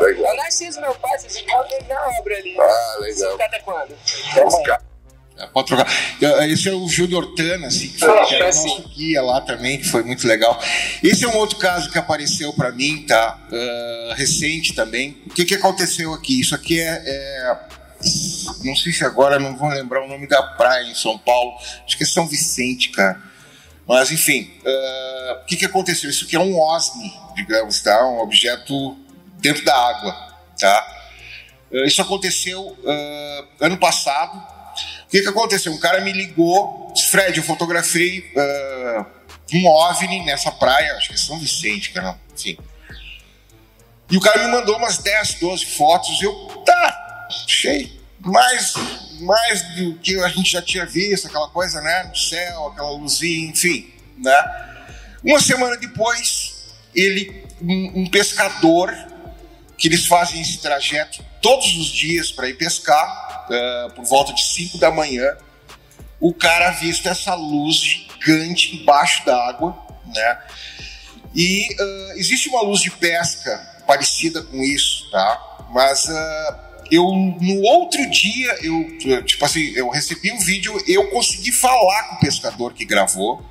Legal. 0.00 0.30
Eu 0.30 0.36
nasci 0.36 0.70
do 0.70 0.80
meu 0.80 0.94
pai, 0.94 1.18
vocês 1.18 1.36
encontram 1.36 1.78
ele 1.78 1.88
na 1.88 2.08
obra 2.18 2.36
ali. 2.36 2.56
Ah, 2.58 2.96
legal. 3.00 3.16
Você 3.16 3.30
fica 3.32 3.44
até 3.44 3.58
quando? 3.60 3.92
É, 3.92 4.84
pode 5.52 5.66
trocar. 5.66 5.86
É, 6.22 6.48
esse 6.48 6.68
é 6.68 6.72
o 6.72 6.88
Júlio 6.88 7.18
Hortana, 7.18 7.66
assim, 7.66 7.88
que 7.88 7.98
foi 7.98 8.26
que 8.26 8.34
era 8.34 8.44
o 8.44 8.46
nosso 8.46 8.88
guia 8.88 9.22
lá 9.22 9.40
também, 9.40 9.78
que 9.78 9.88
foi 9.88 10.02
muito 10.04 10.26
legal. 10.26 10.60
Esse 11.02 11.24
é 11.24 11.28
um 11.28 11.36
outro 11.36 11.56
caso 11.58 11.90
que 11.90 11.98
apareceu 11.98 12.52
para 12.52 12.70
mim, 12.70 13.04
tá? 13.06 13.38
Uh, 13.50 14.14
recente 14.14 14.74
também. 14.74 15.22
O 15.26 15.30
que, 15.30 15.44
que 15.44 15.54
aconteceu 15.54 16.14
aqui? 16.14 16.40
Isso 16.40 16.54
aqui 16.54 16.80
é, 16.80 17.02
é, 17.04 17.58
Não 18.64 18.76
sei 18.76 18.92
se 18.92 19.04
agora 19.04 19.38
não 19.38 19.56
vou 19.56 19.68
lembrar 19.68 20.04
o 20.04 20.08
nome 20.08 20.28
da 20.28 20.42
praia 20.42 20.84
em 20.84 20.94
São 20.94 21.18
Paulo. 21.18 21.52
Acho 21.84 21.96
que 21.96 22.04
é 22.04 22.06
São 22.06 22.28
Vicente, 22.28 22.90
cara. 22.90 23.20
Mas, 23.86 24.12
enfim, 24.12 24.50
uh, 24.64 25.42
o 25.42 25.44
que, 25.46 25.56
que 25.56 25.66
aconteceu? 25.66 26.08
Isso 26.08 26.24
aqui 26.24 26.36
é 26.36 26.40
um 26.40 26.58
OSNI, 26.58 27.12
digamos, 27.34 27.82
tá? 27.82 28.06
Um 28.06 28.20
objeto 28.20 28.96
dentro 29.40 29.64
da 29.64 29.76
água, 29.76 30.36
tá? 30.58 30.96
Uh, 31.72 31.84
isso 31.84 32.00
aconteceu 32.00 32.78
ano 33.60 33.76
passado 33.78 34.53
que, 35.14 35.22
que 35.22 35.28
aconteceu? 35.28 35.72
Um 35.72 35.78
cara 35.78 36.00
me 36.00 36.12
ligou, 36.12 36.92
Fred, 37.08 37.38
eu 37.38 37.44
fotografei 37.44 38.32
uh, 38.34 39.06
um 39.52 39.64
OVNI 39.64 40.24
nessa 40.24 40.50
praia, 40.50 40.92
acho 40.96 41.10
que 41.10 41.14
é 41.14 41.16
São 41.16 41.38
Vicente, 41.38 41.92
cara, 41.92 42.18
enfim. 42.36 42.58
E 44.10 44.16
o 44.16 44.20
cara 44.20 44.44
me 44.44 44.50
mandou 44.50 44.76
umas 44.76 44.98
10, 44.98 45.34
12 45.34 45.66
fotos, 45.66 46.20
eu, 46.20 46.32
tá, 46.66 47.28
achei 47.44 47.96
mais, 48.18 48.74
mais 49.20 49.62
do 49.76 49.96
que 49.98 50.18
a 50.18 50.26
gente 50.30 50.50
já 50.50 50.60
tinha 50.60 50.84
visto, 50.84 51.28
aquela 51.28 51.48
coisa, 51.48 51.80
né, 51.80 52.02
no 52.08 52.16
céu, 52.16 52.66
aquela 52.66 52.90
luzinha, 52.90 53.50
enfim, 53.50 53.94
né. 54.18 54.34
Uma 55.22 55.38
semana 55.38 55.76
depois, 55.76 56.74
ele, 56.92 57.46
um, 57.62 58.02
um 58.02 58.10
pescador, 58.10 58.92
que 59.78 59.86
eles 59.86 60.06
fazem 60.06 60.40
esse 60.40 60.58
trajeto 60.58 61.24
todos 61.40 61.76
os 61.76 61.86
dias 61.86 62.32
para 62.32 62.48
ir 62.48 62.54
pescar, 62.54 63.23
uh, 63.50 63.92
por 63.94 64.04
volta 64.04 64.32
de 64.32 64.42
5 64.42 64.78
da 64.78 64.90
manhã, 64.90 65.36
o 66.20 66.32
cara 66.32 66.68
avista 66.68 67.10
essa 67.10 67.34
luz 67.34 67.76
gigante 67.76 68.76
embaixo 68.76 69.24
d'água, 69.24 69.76
né? 70.06 70.38
E 71.34 71.66
uh, 71.72 72.18
existe 72.18 72.48
uma 72.48 72.62
luz 72.62 72.80
de 72.80 72.90
pesca 72.90 73.82
parecida 73.86 74.42
com 74.42 74.62
isso, 74.62 75.10
tá? 75.10 75.66
Mas 75.70 76.06
uh, 76.06 76.64
eu 76.90 77.04
no 77.12 77.60
outro 77.62 78.08
dia 78.10 78.56
eu 78.62 79.24
tipo 79.24 79.44
assim 79.44 79.72
eu 79.74 79.88
recebi 79.90 80.32
um 80.32 80.38
vídeo, 80.38 80.82
eu 80.86 81.10
consegui 81.10 81.52
falar 81.52 82.08
com 82.08 82.16
o 82.16 82.20
pescador 82.20 82.72
que 82.72 82.84
gravou. 82.84 83.44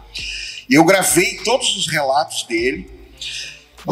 Eu 0.70 0.86
gravei 0.86 1.38
todos 1.44 1.76
os 1.76 1.88
relatos 1.88 2.44
dele 2.44 2.90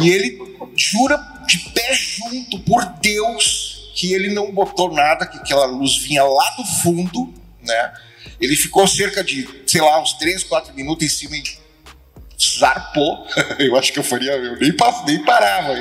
e 0.01 0.09
ele 0.09 0.39
jura 0.75 1.17
de 1.45 1.59
pé 1.71 1.93
junto 1.93 2.59
por 2.59 2.83
Deus 3.01 3.70
que 3.93 4.13
ele 4.13 4.33
não 4.33 4.51
botou 4.51 4.91
nada, 4.91 5.25
que 5.25 5.37
aquela 5.37 5.65
luz 5.65 5.97
vinha 5.97 6.23
lá 6.23 6.49
do 6.51 6.65
fundo, 6.81 7.33
né? 7.61 7.93
Ele 8.39 8.55
ficou 8.55 8.87
cerca 8.87 9.23
de, 9.23 9.47
sei 9.67 9.81
lá, 9.81 10.01
uns 10.01 10.13
3, 10.13 10.43
4 10.43 10.73
minutos 10.73 11.05
em 11.05 11.09
cima 11.09 11.35
e 11.37 11.43
zarpou. 12.59 13.27
eu 13.59 13.75
acho 13.77 13.93
que 13.93 13.99
eu 13.99 14.03
faria, 14.03 14.31
eu 14.31 14.57
nem, 14.57 14.73
nem 15.05 15.23
parava. 15.23 15.73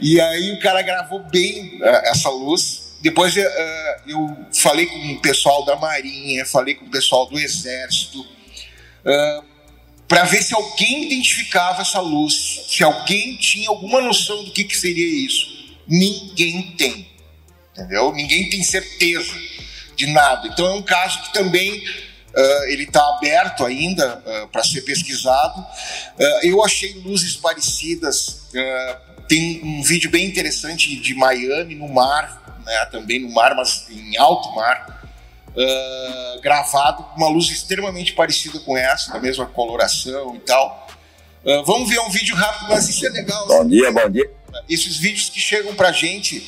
E 0.00 0.20
aí 0.20 0.52
o 0.52 0.60
cara 0.60 0.80
gravou 0.82 1.20
bem 1.24 1.76
uh, 1.80 1.84
essa 2.06 2.30
luz. 2.30 2.94
Depois 3.02 3.36
uh, 3.36 3.40
eu 4.06 4.46
falei 4.52 4.86
com 4.86 5.12
o 5.12 5.20
pessoal 5.20 5.64
da 5.64 5.76
Marinha, 5.76 6.46
falei 6.46 6.74
com 6.74 6.86
o 6.86 6.90
pessoal 6.90 7.26
do 7.26 7.38
Exército, 7.38 8.20
uh, 8.20 9.44
para 10.08 10.24
ver 10.24 10.42
se 10.42 10.54
alguém 10.54 11.04
identificava 11.04 11.82
essa 11.82 12.00
luz, 12.00 12.64
se 12.68 12.82
alguém 12.82 13.36
tinha 13.36 13.68
alguma 13.68 14.00
noção 14.00 14.44
do 14.44 14.50
que, 14.50 14.64
que 14.64 14.76
seria 14.76 15.06
isso. 15.26 15.52
Ninguém 15.86 16.74
tem, 16.78 17.06
entendeu? 17.74 18.12
Ninguém 18.12 18.48
tem 18.48 18.62
certeza 18.62 19.34
de 19.96 20.06
nada. 20.06 20.48
Então 20.48 20.66
é 20.66 20.72
um 20.74 20.82
caso 20.82 21.20
que 21.22 21.32
também 21.32 21.78
uh, 22.34 22.64
ele 22.68 22.84
está 22.84 23.06
aberto 23.16 23.64
ainda 23.64 24.22
uh, 24.24 24.48
para 24.48 24.62
ser 24.62 24.82
pesquisado. 24.82 25.60
Uh, 25.60 26.46
eu 26.46 26.64
achei 26.64 26.92
luzes 27.04 27.36
parecidas. 27.36 28.48
tem 29.28 29.60
um 29.64 29.82
vídeo 29.82 30.10
bem 30.10 30.26
interessante 30.26 30.94
de 30.96 31.14
Miami 31.14 31.74
no 31.74 31.88
mar, 31.88 32.60
né, 32.64 32.86
também 32.86 33.20
no 33.20 33.30
mar, 33.32 33.54
mas 33.54 33.86
em 33.90 34.16
alto 34.16 34.54
mar. 34.54 35.02
gravado 36.42 37.02
com 37.04 37.16
uma 37.16 37.28
luz 37.28 37.48
extremamente 37.48 38.12
parecida 38.12 38.58
com 38.60 38.76
essa, 38.76 39.12
da 39.12 39.20
mesma 39.20 39.46
coloração 39.46 40.34
e 40.36 40.40
tal. 40.40 40.88
vamos 41.64 41.88
ver 41.88 42.00
um 42.00 42.10
vídeo 42.10 42.34
rápido, 42.36 42.68
mas 42.70 42.88
isso 42.88 43.06
é 43.06 43.10
legal. 43.10 43.46
Bom 43.46 43.66
dia, 43.66 43.90
bom 43.92 44.10
dia. 44.10 44.43
Esses 44.68 44.96
vídeos 44.96 45.28
que 45.28 45.40
chegam 45.40 45.74
pra 45.74 45.92
gente 45.92 46.42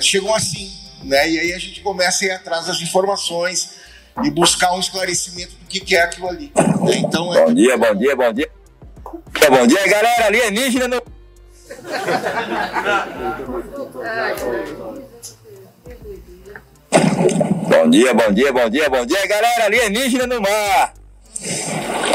chegam 0.00 0.34
assim, 0.34 0.72
né? 1.04 1.30
E 1.30 1.38
aí 1.38 1.52
a 1.52 1.58
gente 1.58 1.80
começa 1.80 2.24
a 2.24 2.28
ir 2.28 2.30
atrás 2.30 2.66
das 2.66 2.80
informações 2.80 3.82
e 4.24 4.30
buscar 4.30 4.72
um 4.74 4.80
esclarecimento 4.80 5.54
do 5.56 5.66
que, 5.66 5.80
que 5.80 5.96
é 5.96 6.02
aquilo 6.02 6.28
ali. 6.28 6.52
Né? 6.54 6.96
Então, 6.96 7.34
é... 7.34 7.44
Bom 7.44 7.54
dia, 7.54 7.76
bom 7.76 7.94
dia, 7.94 8.16
bom 8.16 8.32
dia. 8.32 8.50
Bom 9.48 9.66
dia, 9.66 9.86
galera. 9.86 10.26
Alienígena 10.26 10.88
no. 10.88 11.02
Bom 17.68 17.90
dia, 17.90 18.14
bom 18.14 18.32
dia, 18.32 18.52
bom 18.52 18.68
dia, 18.68 18.90
bom 18.90 19.06
dia, 19.06 19.26
galera. 19.26 19.64
Alienígena 19.64 20.26
no 20.26 20.40
mar. 20.40 20.94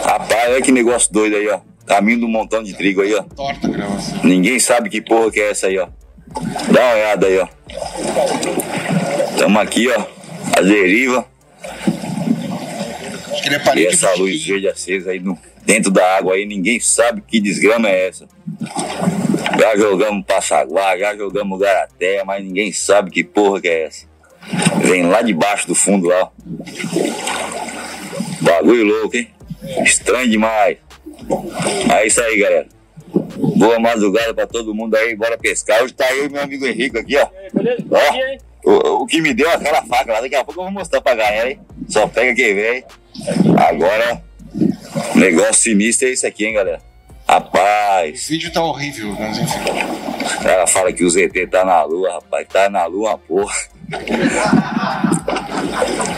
Rapaz, 0.04 0.50
olha 0.52 0.62
que 0.62 0.72
negócio 0.72 1.12
doido 1.12 1.36
aí, 1.36 1.48
ó. 1.50 1.60
Caminho 1.88 2.20
do 2.20 2.28
montão 2.28 2.62
de 2.62 2.74
trigo 2.74 3.02
aí, 3.02 3.16
ó. 3.16 3.24
Torta 3.24 3.68
gravação. 3.68 4.20
Ninguém 4.24 4.60
sabe 4.60 4.90
que 4.90 5.02
porra 5.02 5.32
que 5.32 5.40
é 5.40 5.52
essa 5.52 5.68
aí, 5.68 5.80
ó. 5.80 5.88
Dá 6.72 6.82
uma 6.82 6.94
olhada 6.94 7.28
aí, 7.28 7.40
ó. 7.40 7.48
Tamo 9.38 9.58
aqui, 9.60 9.88
ó. 9.90 10.06
A 10.58 10.62
deriva. 10.62 11.26
É 13.46 13.80
e 13.80 13.88
essa 13.88 14.14
luz 14.16 14.44
verde 14.44 14.68
acesa 14.68 15.12
aí 15.12 15.20
no, 15.20 15.38
dentro 15.64 15.90
da 15.90 16.18
água 16.18 16.34
aí, 16.34 16.46
ninguém 16.46 16.80
sabe 16.80 17.22
que 17.26 17.40
desgrama 17.40 17.88
é 17.88 18.10
essa. 18.10 18.28
Já 19.58 19.78
jogamos 19.78 20.26
Passaguá, 20.26 20.98
já 20.98 21.16
jogamos 21.16 21.60
Garaté, 21.60 22.24
mas 22.26 22.44
ninguém 22.44 22.74
sabe 22.74 23.10
que 23.10 23.24
porra 23.24 23.62
que 23.62 23.68
é 23.70 23.86
essa. 23.86 24.06
Vem 24.82 25.08
lá 25.08 25.22
debaixo 25.22 25.68
do 25.68 25.76
fundo 25.76 26.08
lá. 26.08 26.30
Bagulho 28.42 28.84
louco, 28.84 29.16
hein? 29.16 29.30
Estranho 29.84 30.30
demais. 30.30 30.78
É 31.94 32.08
isso 32.08 32.22
aí, 32.22 32.40
galera. 32.40 32.68
Boa 33.56 33.80
madrugada 33.80 34.34
pra 34.34 34.48
todo 34.48 34.74
mundo 34.74 34.96
aí, 34.96 35.16
bora 35.16 35.38
pescar. 35.38 35.84
Hoje 35.84 35.94
tá 35.94 36.12
eu 36.14 36.26
e 36.26 36.30
meu 36.30 36.42
amigo 36.42 36.66
Henrique 36.66 36.98
aqui, 36.98 37.18
ó. 37.18 37.28
Ó, 37.92 38.70
o, 38.70 39.04
o 39.04 39.08
que 39.08 39.22
me 39.22 39.34
deu 39.34 39.50
aquela 39.50 39.82
faca 39.84 40.14
lá, 40.14 40.22
daqui 40.22 40.36
a 40.36 40.44
pouco 40.44 40.60
eu 40.60 40.66
vou 40.66 40.74
mostrar 40.74 41.02
pra 41.02 41.16
galera, 41.16 41.50
hein? 41.50 41.60
Só 41.88 42.08
pega 42.08 42.36
quem 42.36 42.54
vem. 42.54 42.84
Agora, 43.58 44.22
negócio 45.16 45.56
sinistro 45.56 46.08
é 46.08 46.12
isso 46.12 46.28
aqui, 46.28 46.46
hein, 46.46 46.54
galera? 46.54 46.82
Rapaz. 47.28 48.26
O 48.26 48.30
vídeo 48.30 48.52
tá 48.52 48.64
horrível, 48.64 49.16
mas 49.20 49.38
enfim. 49.38 49.60
Ela 50.46 50.68
fala 50.68 50.94
que 50.94 51.04
o 51.04 51.10
ZT 51.10 51.48
tá 51.48 51.66
na 51.66 51.84
lua, 51.84 52.14
rapaz. 52.14 52.48
Tá 52.48 52.70
na 52.70 52.86
lua, 52.86 53.18
porra. 53.18 53.56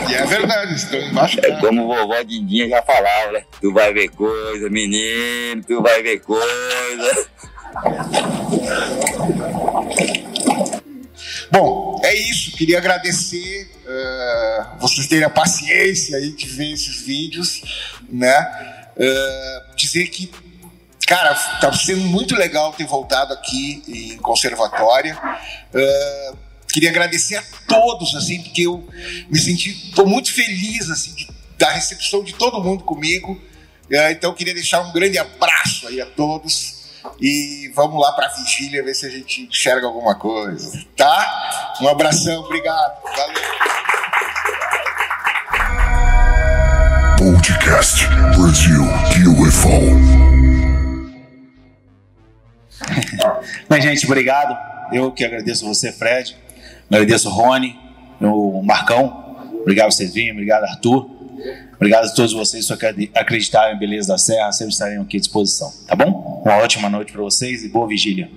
E 0.08 0.14
é 0.14 0.26
verdade, 0.26 0.74
estão 0.74 1.00
embaixo. 1.00 1.38
É 1.42 1.52
como 1.60 1.86
vovó 1.86 2.20
Dindinha 2.22 2.68
já 2.68 2.82
falava, 2.82 3.32
né? 3.32 3.44
Tu 3.60 3.72
vai 3.72 3.92
ver 3.92 4.08
coisa, 4.08 4.68
menino, 4.68 5.62
tu 5.66 5.80
vai 5.80 6.02
ver 6.02 6.18
coisa. 6.20 7.28
Bom, 11.52 12.00
é 12.04 12.14
isso. 12.14 12.56
Queria 12.56 12.78
agradecer 12.78 13.70
uh, 13.84 14.80
vocês 14.80 15.06
terem 15.06 15.24
a 15.24 15.30
paciência 15.30 16.16
aí 16.16 16.32
de 16.32 16.46
ver 16.46 16.72
esses 16.72 17.02
vídeos, 17.02 17.62
né? 18.08 18.40
Uh, 18.96 19.76
dizer 19.76 20.08
que, 20.08 20.30
cara, 21.06 21.34
tá 21.34 21.72
sendo 21.72 22.02
muito 22.02 22.34
legal 22.34 22.72
ter 22.72 22.84
voltado 22.84 23.32
aqui 23.32 23.82
em 23.88 24.16
Conservatória. 24.18 25.16
Uh, 25.72 26.49
queria 26.70 26.90
agradecer 26.90 27.36
a 27.36 27.42
todos, 27.66 28.14
assim, 28.14 28.42
porque 28.42 28.62
eu 28.62 28.86
me 29.28 29.38
senti, 29.38 29.92
tô 29.94 30.06
muito 30.06 30.32
feliz, 30.32 30.90
assim, 30.90 31.14
de, 31.14 31.28
da 31.58 31.70
recepção 31.70 32.22
de 32.22 32.34
todo 32.34 32.62
mundo 32.62 32.84
comigo. 32.84 33.40
então, 34.10 34.34
queria 34.34 34.54
deixar 34.54 34.80
um 34.80 34.92
grande 34.92 35.18
abraço 35.18 35.88
aí 35.88 36.00
a 36.00 36.06
todos. 36.06 36.80
E 37.20 37.70
vamos 37.74 38.00
lá 38.00 38.12
para 38.12 38.26
a 38.26 38.30
vigília 38.30 38.82
ver 38.82 38.94
se 38.94 39.06
a 39.06 39.10
gente 39.10 39.42
enxerga 39.42 39.86
alguma 39.86 40.14
coisa, 40.14 40.84
tá? 40.96 41.74
Um 41.80 41.88
abração, 41.88 42.42
obrigado. 42.42 43.02
Valeu. 43.02 43.70
Podcast 47.18 48.06
Brasil 48.36 48.82
UFO. 49.42 50.30
Bem, 53.68 53.82
gente, 53.82 54.06
obrigado. 54.06 54.56
Eu 54.92 55.12
que 55.12 55.24
agradeço 55.24 55.66
você, 55.66 55.92
Fred. 55.92 56.36
Agradeço 56.90 57.28
o 57.28 57.32
Rony, 57.32 57.78
o 58.20 58.62
Marcão. 58.62 59.48
Obrigado 59.60 59.90
virem, 59.96 60.32
obrigado, 60.32 60.64
Arthur. 60.64 61.08
Obrigado 61.76 62.06
a 62.06 62.14
todos 62.14 62.32
vocês 62.32 62.66
que 62.66 63.10
acreditaram 63.14 63.74
em 63.74 63.78
Beleza 63.78 64.08
da 64.08 64.18
Serra, 64.18 64.52
sempre 64.52 64.72
estarem 64.72 64.98
aqui 64.98 65.16
à 65.16 65.20
disposição, 65.20 65.72
tá 65.86 65.94
bom? 65.94 66.42
Uma 66.44 66.56
ótima 66.56 66.90
noite 66.90 67.12
para 67.12 67.22
vocês 67.22 67.62
e 67.62 67.68
boa 67.68 67.86
vigília. 67.86 68.30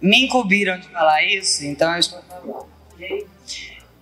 Me 0.00 0.24
incumbiram 0.24 0.78
de 0.78 0.88
falar 0.88 1.24
isso, 1.24 1.64
então 1.64 1.92
eu 1.92 1.98
estou 1.98 2.22
falando. 2.22 2.66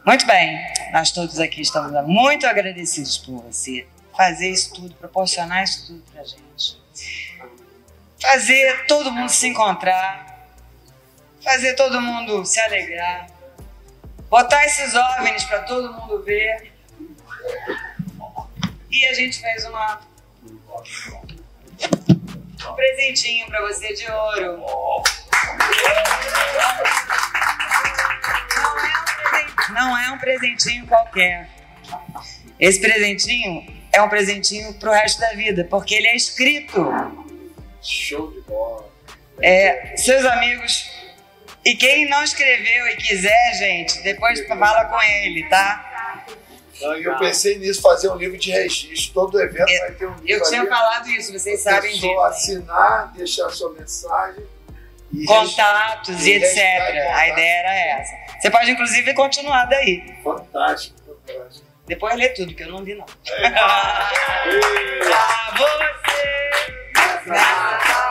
Muito 0.07 0.26
bem, 0.26 0.58
nós 0.92 1.10
todos 1.10 1.40
aqui 1.40 1.62
estamos 1.62 1.90
muito 2.07 2.47
agradecidos 2.47 3.17
por 3.19 3.42
você 3.42 3.87
fazer 4.17 4.51
isso 4.51 4.74
tudo, 4.74 4.94
proporcionar 4.94 5.65
isso 5.65 5.87
tudo 5.87 6.03
para 6.12 6.23
gente. 6.23 6.78
Fazer 8.21 8.87
todo 8.87 9.10
mundo 9.10 9.31
se 9.31 9.49
encontrar, 9.49 10.33
fazer 11.44 11.74
todo 11.74 12.00
mundo 12.00 12.44
se 12.44 12.58
alegrar, 12.58 13.26
botar 14.30 14.64
esses 14.64 14.94
OVNIs 14.94 15.44
para 15.44 15.60
todo 15.62 15.92
mundo 15.92 16.22
ver 16.24 16.72
e 18.90 19.06
a 19.06 19.12
gente 19.12 19.40
fez 19.40 19.64
uma 19.66 20.00
um 22.66 22.74
presentinho 22.74 23.46
para 23.46 23.60
você 23.60 23.92
de 23.92 24.10
ouro. 24.10 24.56
Não 28.56 28.78
é, 28.78 29.74
um 29.74 29.74
não 29.74 29.98
é 29.98 30.12
um 30.12 30.18
presentinho 30.18 30.86
qualquer. 30.86 31.50
Esse 32.58 32.80
presentinho 32.80 33.66
é 33.92 34.00
um 34.00 34.08
presentinho 34.08 34.72
pro 34.74 34.90
resto 34.90 35.20
da 35.20 35.32
vida, 35.32 35.66
porque 35.68 35.94
ele 35.94 36.08
é 36.08 36.16
escrito. 36.16 36.86
Show 37.82 38.32
de 38.32 38.40
bola. 38.42 38.88
É, 39.42 39.94
seus 39.96 40.24
amigos. 40.24 40.93
E 41.64 41.74
quem 41.76 42.08
não 42.08 42.22
escreveu 42.22 42.86
e 42.88 42.97
quiser, 42.97 43.54
gente, 43.54 44.02
depois 44.02 44.47
fala 44.47 44.84
com 44.84 45.02
ele, 45.02 45.48
tá? 45.48 46.26
Não, 46.80 46.94
eu 46.97 47.16
pensei 47.18 47.58
nisso, 47.58 47.80
fazer 47.80 48.10
um 48.10 48.16
livro 48.16 48.36
de 48.36 48.50
registro. 48.50 49.14
Todo 49.14 49.40
evento 49.40 49.70
eu, 49.70 49.80
vai 49.80 49.92
ter 49.92 50.06
um 50.06 50.14
livro. 50.16 50.28
Eu 50.28 50.42
tinha 50.42 50.60
ali, 50.60 50.68
falado 50.68 51.08
isso, 51.08 51.32
vocês 51.32 51.60
sabem 51.60 51.94
disso. 51.94 52.20
assinar, 52.20 53.12
deixar 53.14 53.48
sua 53.50 53.72
mensagem. 53.72 54.44
Contatos 55.26 56.26
e, 56.26 56.30
e 56.30 56.34
etc. 56.34 56.58
A 57.14 57.28
ideia 57.28 57.60
era 57.60 57.74
essa. 57.74 58.12
Você 58.40 58.50
pode, 58.50 58.70
inclusive, 58.70 59.14
continuar 59.14 59.64
daí. 59.66 60.02
Fantástico, 60.22 60.97
fantástico. 61.06 61.64
Depois 61.86 62.16
lê 62.16 62.28
tudo, 62.30 62.54
que 62.54 62.62
eu 62.62 62.68
não 62.68 62.80
li, 62.80 62.94
não. 62.94 63.04
pra 63.24 64.10
você! 65.56 68.03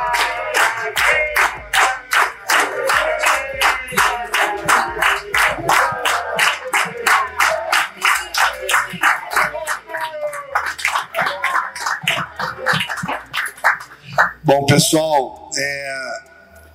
Bom, 14.44 14.66
pessoal, 14.66 15.50
é, 15.56 16.22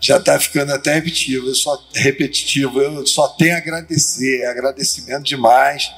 já 0.00 0.16
está 0.16 0.40
ficando 0.40 0.72
até 0.72 0.94
repetitivo. 0.94 1.48
Eu 1.48 1.54
só 1.54 1.78
repetitivo. 1.94 2.80
Eu 2.80 3.06
só 3.06 3.28
tenho 3.28 3.54
a 3.54 3.58
agradecer, 3.58 4.46
agradecimento 4.46 5.24
demais. 5.24 5.92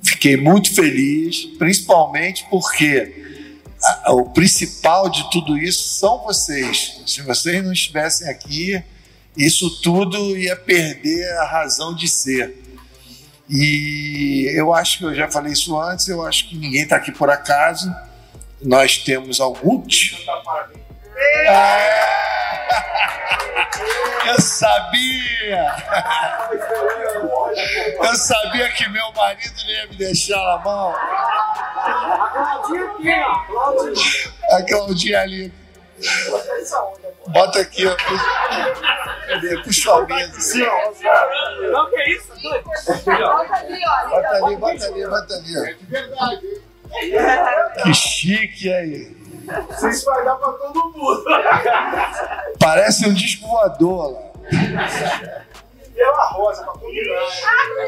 Fiquei 0.00 0.36
muito 0.36 0.72
feliz, 0.72 1.44
principalmente 1.58 2.46
porque 2.48 3.50
a, 3.82 4.12
o 4.12 4.30
principal 4.30 5.08
de 5.08 5.28
tudo 5.32 5.58
isso 5.58 5.98
são 5.98 6.22
vocês. 6.22 7.00
Se 7.04 7.20
vocês 7.22 7.64
não 7.64 7.72
estivessem 7.72 8.28
aqui, 8.28 8.80
isso 9.36 9.80
tudo 9.80 10.36
ia 10.36 10.54
perder 10.54 11.28
a 11.38 11.46
razão 11.46 11.96
de 11.96 12.06
ser. 12.06 12.62
E 13.50 14.52
eu 14.54 14.72
acho 14.72 14.98
que 14.98 15.04
eu 15.04 15.14
já 15.14 15.28
falei 15.28 15.52
isso 15.52 15.76
antes, 15.80 16.06
eu 16.06 16.24
acho 16.24 16.48
que 16.48 16.56
ninguém 16.56 16.82
está 16.82 16.94
aqui 16.94 17.10
por 17.10 17.28
acaso. 17.28 17.92
Nós 18.62 18.98
temos 18.98 19.40
alguns. 19.40 20.24
Eu 24.26 24.40
sabia! 24.40 25.74
Eu 28.02 28.14
sabia 28.14 28.72
que 28.72 28.88
meu 28.88 29.12
marido 29.12 29.54
não 29.62 29.70
ia 29.70 29.86
me 29.88 29.96
deixar 29.96 30.36
na 30.36 30.58
mão. 30.58 30.94
A 34.50 34.62
Claudinha 34.68 35.20
ali. 35.20 35.52
Bota 37.28 37.60
aqui, 37.60 37.86
ó. 37.86 37.96
Cadê? 39.26 39.62
Puxa 39.62 39.92
a 39.92 40.06
mesa. 40.06 40.58
Não, 41.70 41.90
que 41.90 42.02
isso? 42.10 42.32
Bota 43.04 43.54
ali, 43.54 44.56
bota 44.56 44.86
ali, 44.86 45.06
bota 45.06 45.34
ali. 45.34 45.56
É 45.56 45.74
de 45.74 45.84
verdade, 45.86 46.62
Que 47.82 47.94
chique 47.94 48.72
aí. 48.72 49.16
Se 49.78 49.88
espalhar 49.88 50.36
pra 50.36 50.52
todo 50.52 50.92
mundo. 50.92 51.24
Parece 52.58 53.08
um 53.08 53.12
disco 53.12 53.48
voador 53.48 54.12
lá. 54.12 54.20
Pela 55.94 56.26
rosa, 56.30 56.64
pra 56.64 56.72
combinar. 56.72 57.20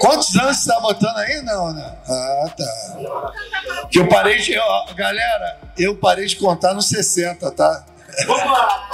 Quantos 0.01 0.37
anos 0.37 0.59
você 0.59 0.73
tá 0.73 0.81
botando 0.81 1.17
aí? 1.19 1.43
Não, 1.43 1.73
né? 1.73 1.97
Ah, 2.09 2.51
tá. 2.57 3.89
Que 3.91 4.01
eu 4.01 4.09
parei 4.09 4.39
de. 4.39 4.59
Ó, 4.59 4.87
galera, 4.95 5.59
eu 5.79 5.97
parei 5.97 6.27
de 6.27 6.37
contar 6.37 6.75
nos 6.75 6.89
60, 6.89 7.51
tá? 7.53 7.85
Vamos 8.27 8.51
lá! 8.51 8.89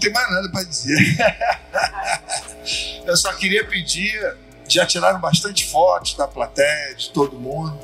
Tem 0.00 0.12
mais 0.12 0.30
nada 0.30 0.50
para 0.50 0.64
dizer. 0.64 0.98
Eu 3.06 3.16
só 3.16 3.32
queria 3.34 3.66
pedir, 3.66 4.36
já 4.68 4.86
tiraram 4.86 5.20
bastante 5.20 5.66
fotos 5.66 6.14
da 6.14 6.26
plateia, 6.26 6.94
de 6.94 7.10
todo 7.10 7.38
mundo. 7.38 7.78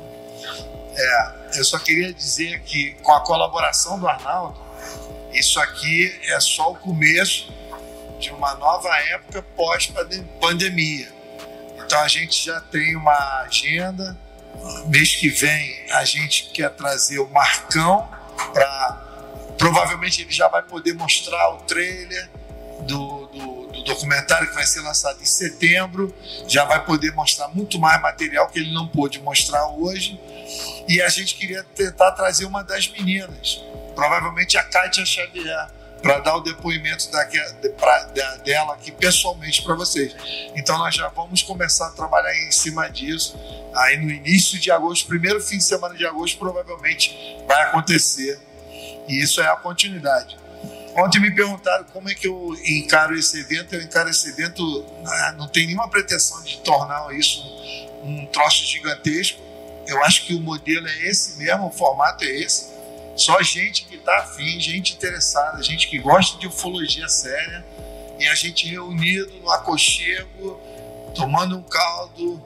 É, 0.95 1.59
eu 1.59 1.63
só 1.63 1.77
queria 1.77 2.11
dizer 2.11 2.61
que 2.61 2.93
com 3.03 3.11
a 3.11 3.21
colaboração 3.21 3.99
do 3.99 4.07
Arnaldo, 4.07 4.59
isso 5.31 5.59
aqui 5.59 6.19
é 6.23 6.39
só 6.39 6.71
o 6.71 6.75
começo 6.75 7.53
de 8.19 8.31
uma 8.31 8.55
nova 8.55 8.89
época 9.09 9.43
pós-pandemia. 9.55 11.07
Então 11.77 11.99
a 11.99 12.07
gente 12.07 12.45
já 12.45 12.59
tem 12.59 12.95
uma 12.95 13.41
agenda. 13.41 14.17
Mês 14.87 15.15
que 15.15 15.29
vem 15.29 15.85
a 15.91 16.03
gente 16.03 16.49
quer 16.51 16.69
trazer 16.71 17.19
o 17.19 17.29
Marcão 17.29 18.09
para 18.53 19.06
Provavelmente 19.57 20.21
ele 20.21 20.31
já 20.31 20.47
vai 20.47 20.61
poder 20.61 20.93
mostrar 20.93 21.49
o 21.55 21.57
trailer 21.59 22.29
do, 22.81 23.27
do, 23.27 23.67
do, 23.67 23.83
documentário 23.83 24.47
que 24.47 24.55
vai 24.55 24.65
ser 24.65 24.81
lançado 24.81 25.21
em 25.21 25.25
setembro. 25.25 26.13
Já 26.47 26.63
vai 26.65 26.83
poder 26.85 27.11
mostrar 27.13 27.47
muito 27.49 27.79
mais 27.79 28.01
material 28.01 28.47
que 28.49 28.59
ele 28.59 28.73
não 28.73 28.87
pôde 28.87 29.19
mostrar 29.21 29.67
hoje. 29.67 30.19
E 30.87 31.01
a 31.01 31.09
gente 31.09 31.35
queria 31.35 31.63
tentar 31.75 32.11
trazer 32.11 32.45
uma 32.45 32.63
das 32.63 32.87
meninas, 32.87 33.61
provavelmente 33.93 34.57
a 34.57 34.63
Kátia 34.63 35.05
Xavier, 35.05 35.67
para 36.01 36.19
dar 36.19 36.35
o 36.35 36.41
depoimento 36.41 37.11
da, 37.11 37.27
pra, 37.77 38.03
da, 38.03 38.35
dela 38.37 38.73
aqui 38.73 38.91
pessoalmente 38.91 39.61
para 39.63 39.75
vocês. 39.75 40.15
Então 40.55 40.77
nós 40.77 40.95
já 40.95 41.07
vamos 41.09 41.41
começar 41.41 41.87
a 41.87 41.91
trabalhar 41.91 42.33
em 42.35 42.51
cima 42.51 42.89
disso. 42.89 43.37
Aí 43.75 43.97
no 43.97 44.09
início 44.09 44.59
de 44.59 44.71
agosto, 44.71 45.07
primeiro 45.07 45.41
fim 45.41 45.57
de 45.57 45.63
semana 45.63 45.95
de 45.95 46.05
agosto, 46.05 46.37
provavelmente 46.37 47.15
vai 47.47 47.63
acontecer 47.63 48.39
e 49.07 49.21
isso 49.21 49.41
é 49.41 49.47
a 49.47 49.55
continuidade. 49.55 50.37
Ontem 50.97 51.19
me 51.19 51.29
perguntaram 51.29 51.85
como 51.93 52.09
é 52.09 52.15
que 52.15 52.27
eu 52.27 52.57
encaro 52.65 53.15
esse 53.15 53.39
evento. 53.39 53.75
Eu 53.75 53.83
encaro 53.83 54.09
esse 54.09 54.29
evento, 54.29 54.83
ah, 55.05 55.35
não 55.37 55.47
tem 55.47 55.67
nenhuma 55.67 55.87
pretensão 55.87 56.41
de 56.43 56.57
tornar 56.61 57.13
isso 57.13 57.39
um 58.03 58.25
troço 58.27 58.65
gigantesco. 58.65 59.39
Eu 59.85 60.03
acho 60.03 60.25
que 60.25 60.33
o 60.33 60.41
modelo 60.41 60.87
é 60.87 61.07
esse 61.07 61.37
mesmo, 61.37 61.67
o 61.67 61.71
formato 61.71 62.23
é 62.23 62.27
esse. 62.27 62.75
Só 63.15 63.41
gente 63.43 63.85
que 63.85 63.95
está 63.95 64.17
afim, 64.17 64.59
gente 64.59 64.93
interessada, 64.93 65.61
gente 65.61 65.87
que 65.87 65.99
gosta 65.99 66.39
de 66.39 66.47
ufologia 66.47 67.07
séria. 67.07 67.63
E 68.19 68.27
a 68.27 68.33
gente 68.33 68.67
reunido 68.67 69.31
no 69.41 69.51
aconchego, 69.51 70.59
tomando 71.13 71.57
um 71.57 71.61
caldo, 71.61 72.41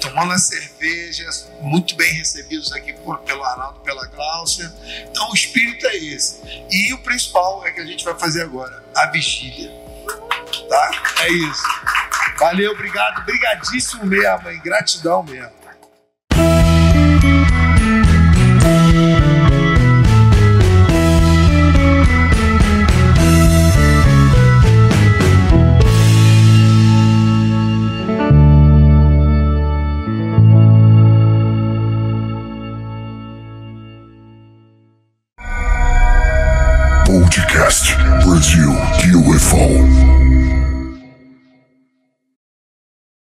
tomando 0.00 0.32
as 0.32 0.44
cervejas, 0.44 1.50
muito 1.60 1.94
bem 1.96 2.12
recebidos 2.14 2.72
aqui 2.72 2.92
por, 2.92 3.18
pelo 3.20 3.44
Arnaldo, 3.44 3.80
pela 3.80 4.06
Gláucia. 4.06 4.72
Então 5.10 5.30
o 5.30 5.34
espírito 5.34 5.86
é 5.86 5.96
esse. 5.96 6.40
E 6.70 6.92
o 6.92 6.98
principal 6.98 7.66
é 7.66 7.70
que 7.70 7.80
a 7.80 7.84
gente 7.84 8.04
vai 8.04 8.18
fazer 8.18 8.42
agora, 8.42 8.84
a 8.94 9.06
vigília. 9.06 9.70
Tá? 10.68 10.90
É 11.20 11.28
isso. 11.28 11.62
Valeu, 12.38 12.72
obrigado, 12.72 13.24
brigadíssimo 13.24 14.04
mesmo, 14.04 14.50
hein? 14.50 14.60
Gratidão 14.62 15.22
mesmo. 15.22 15.55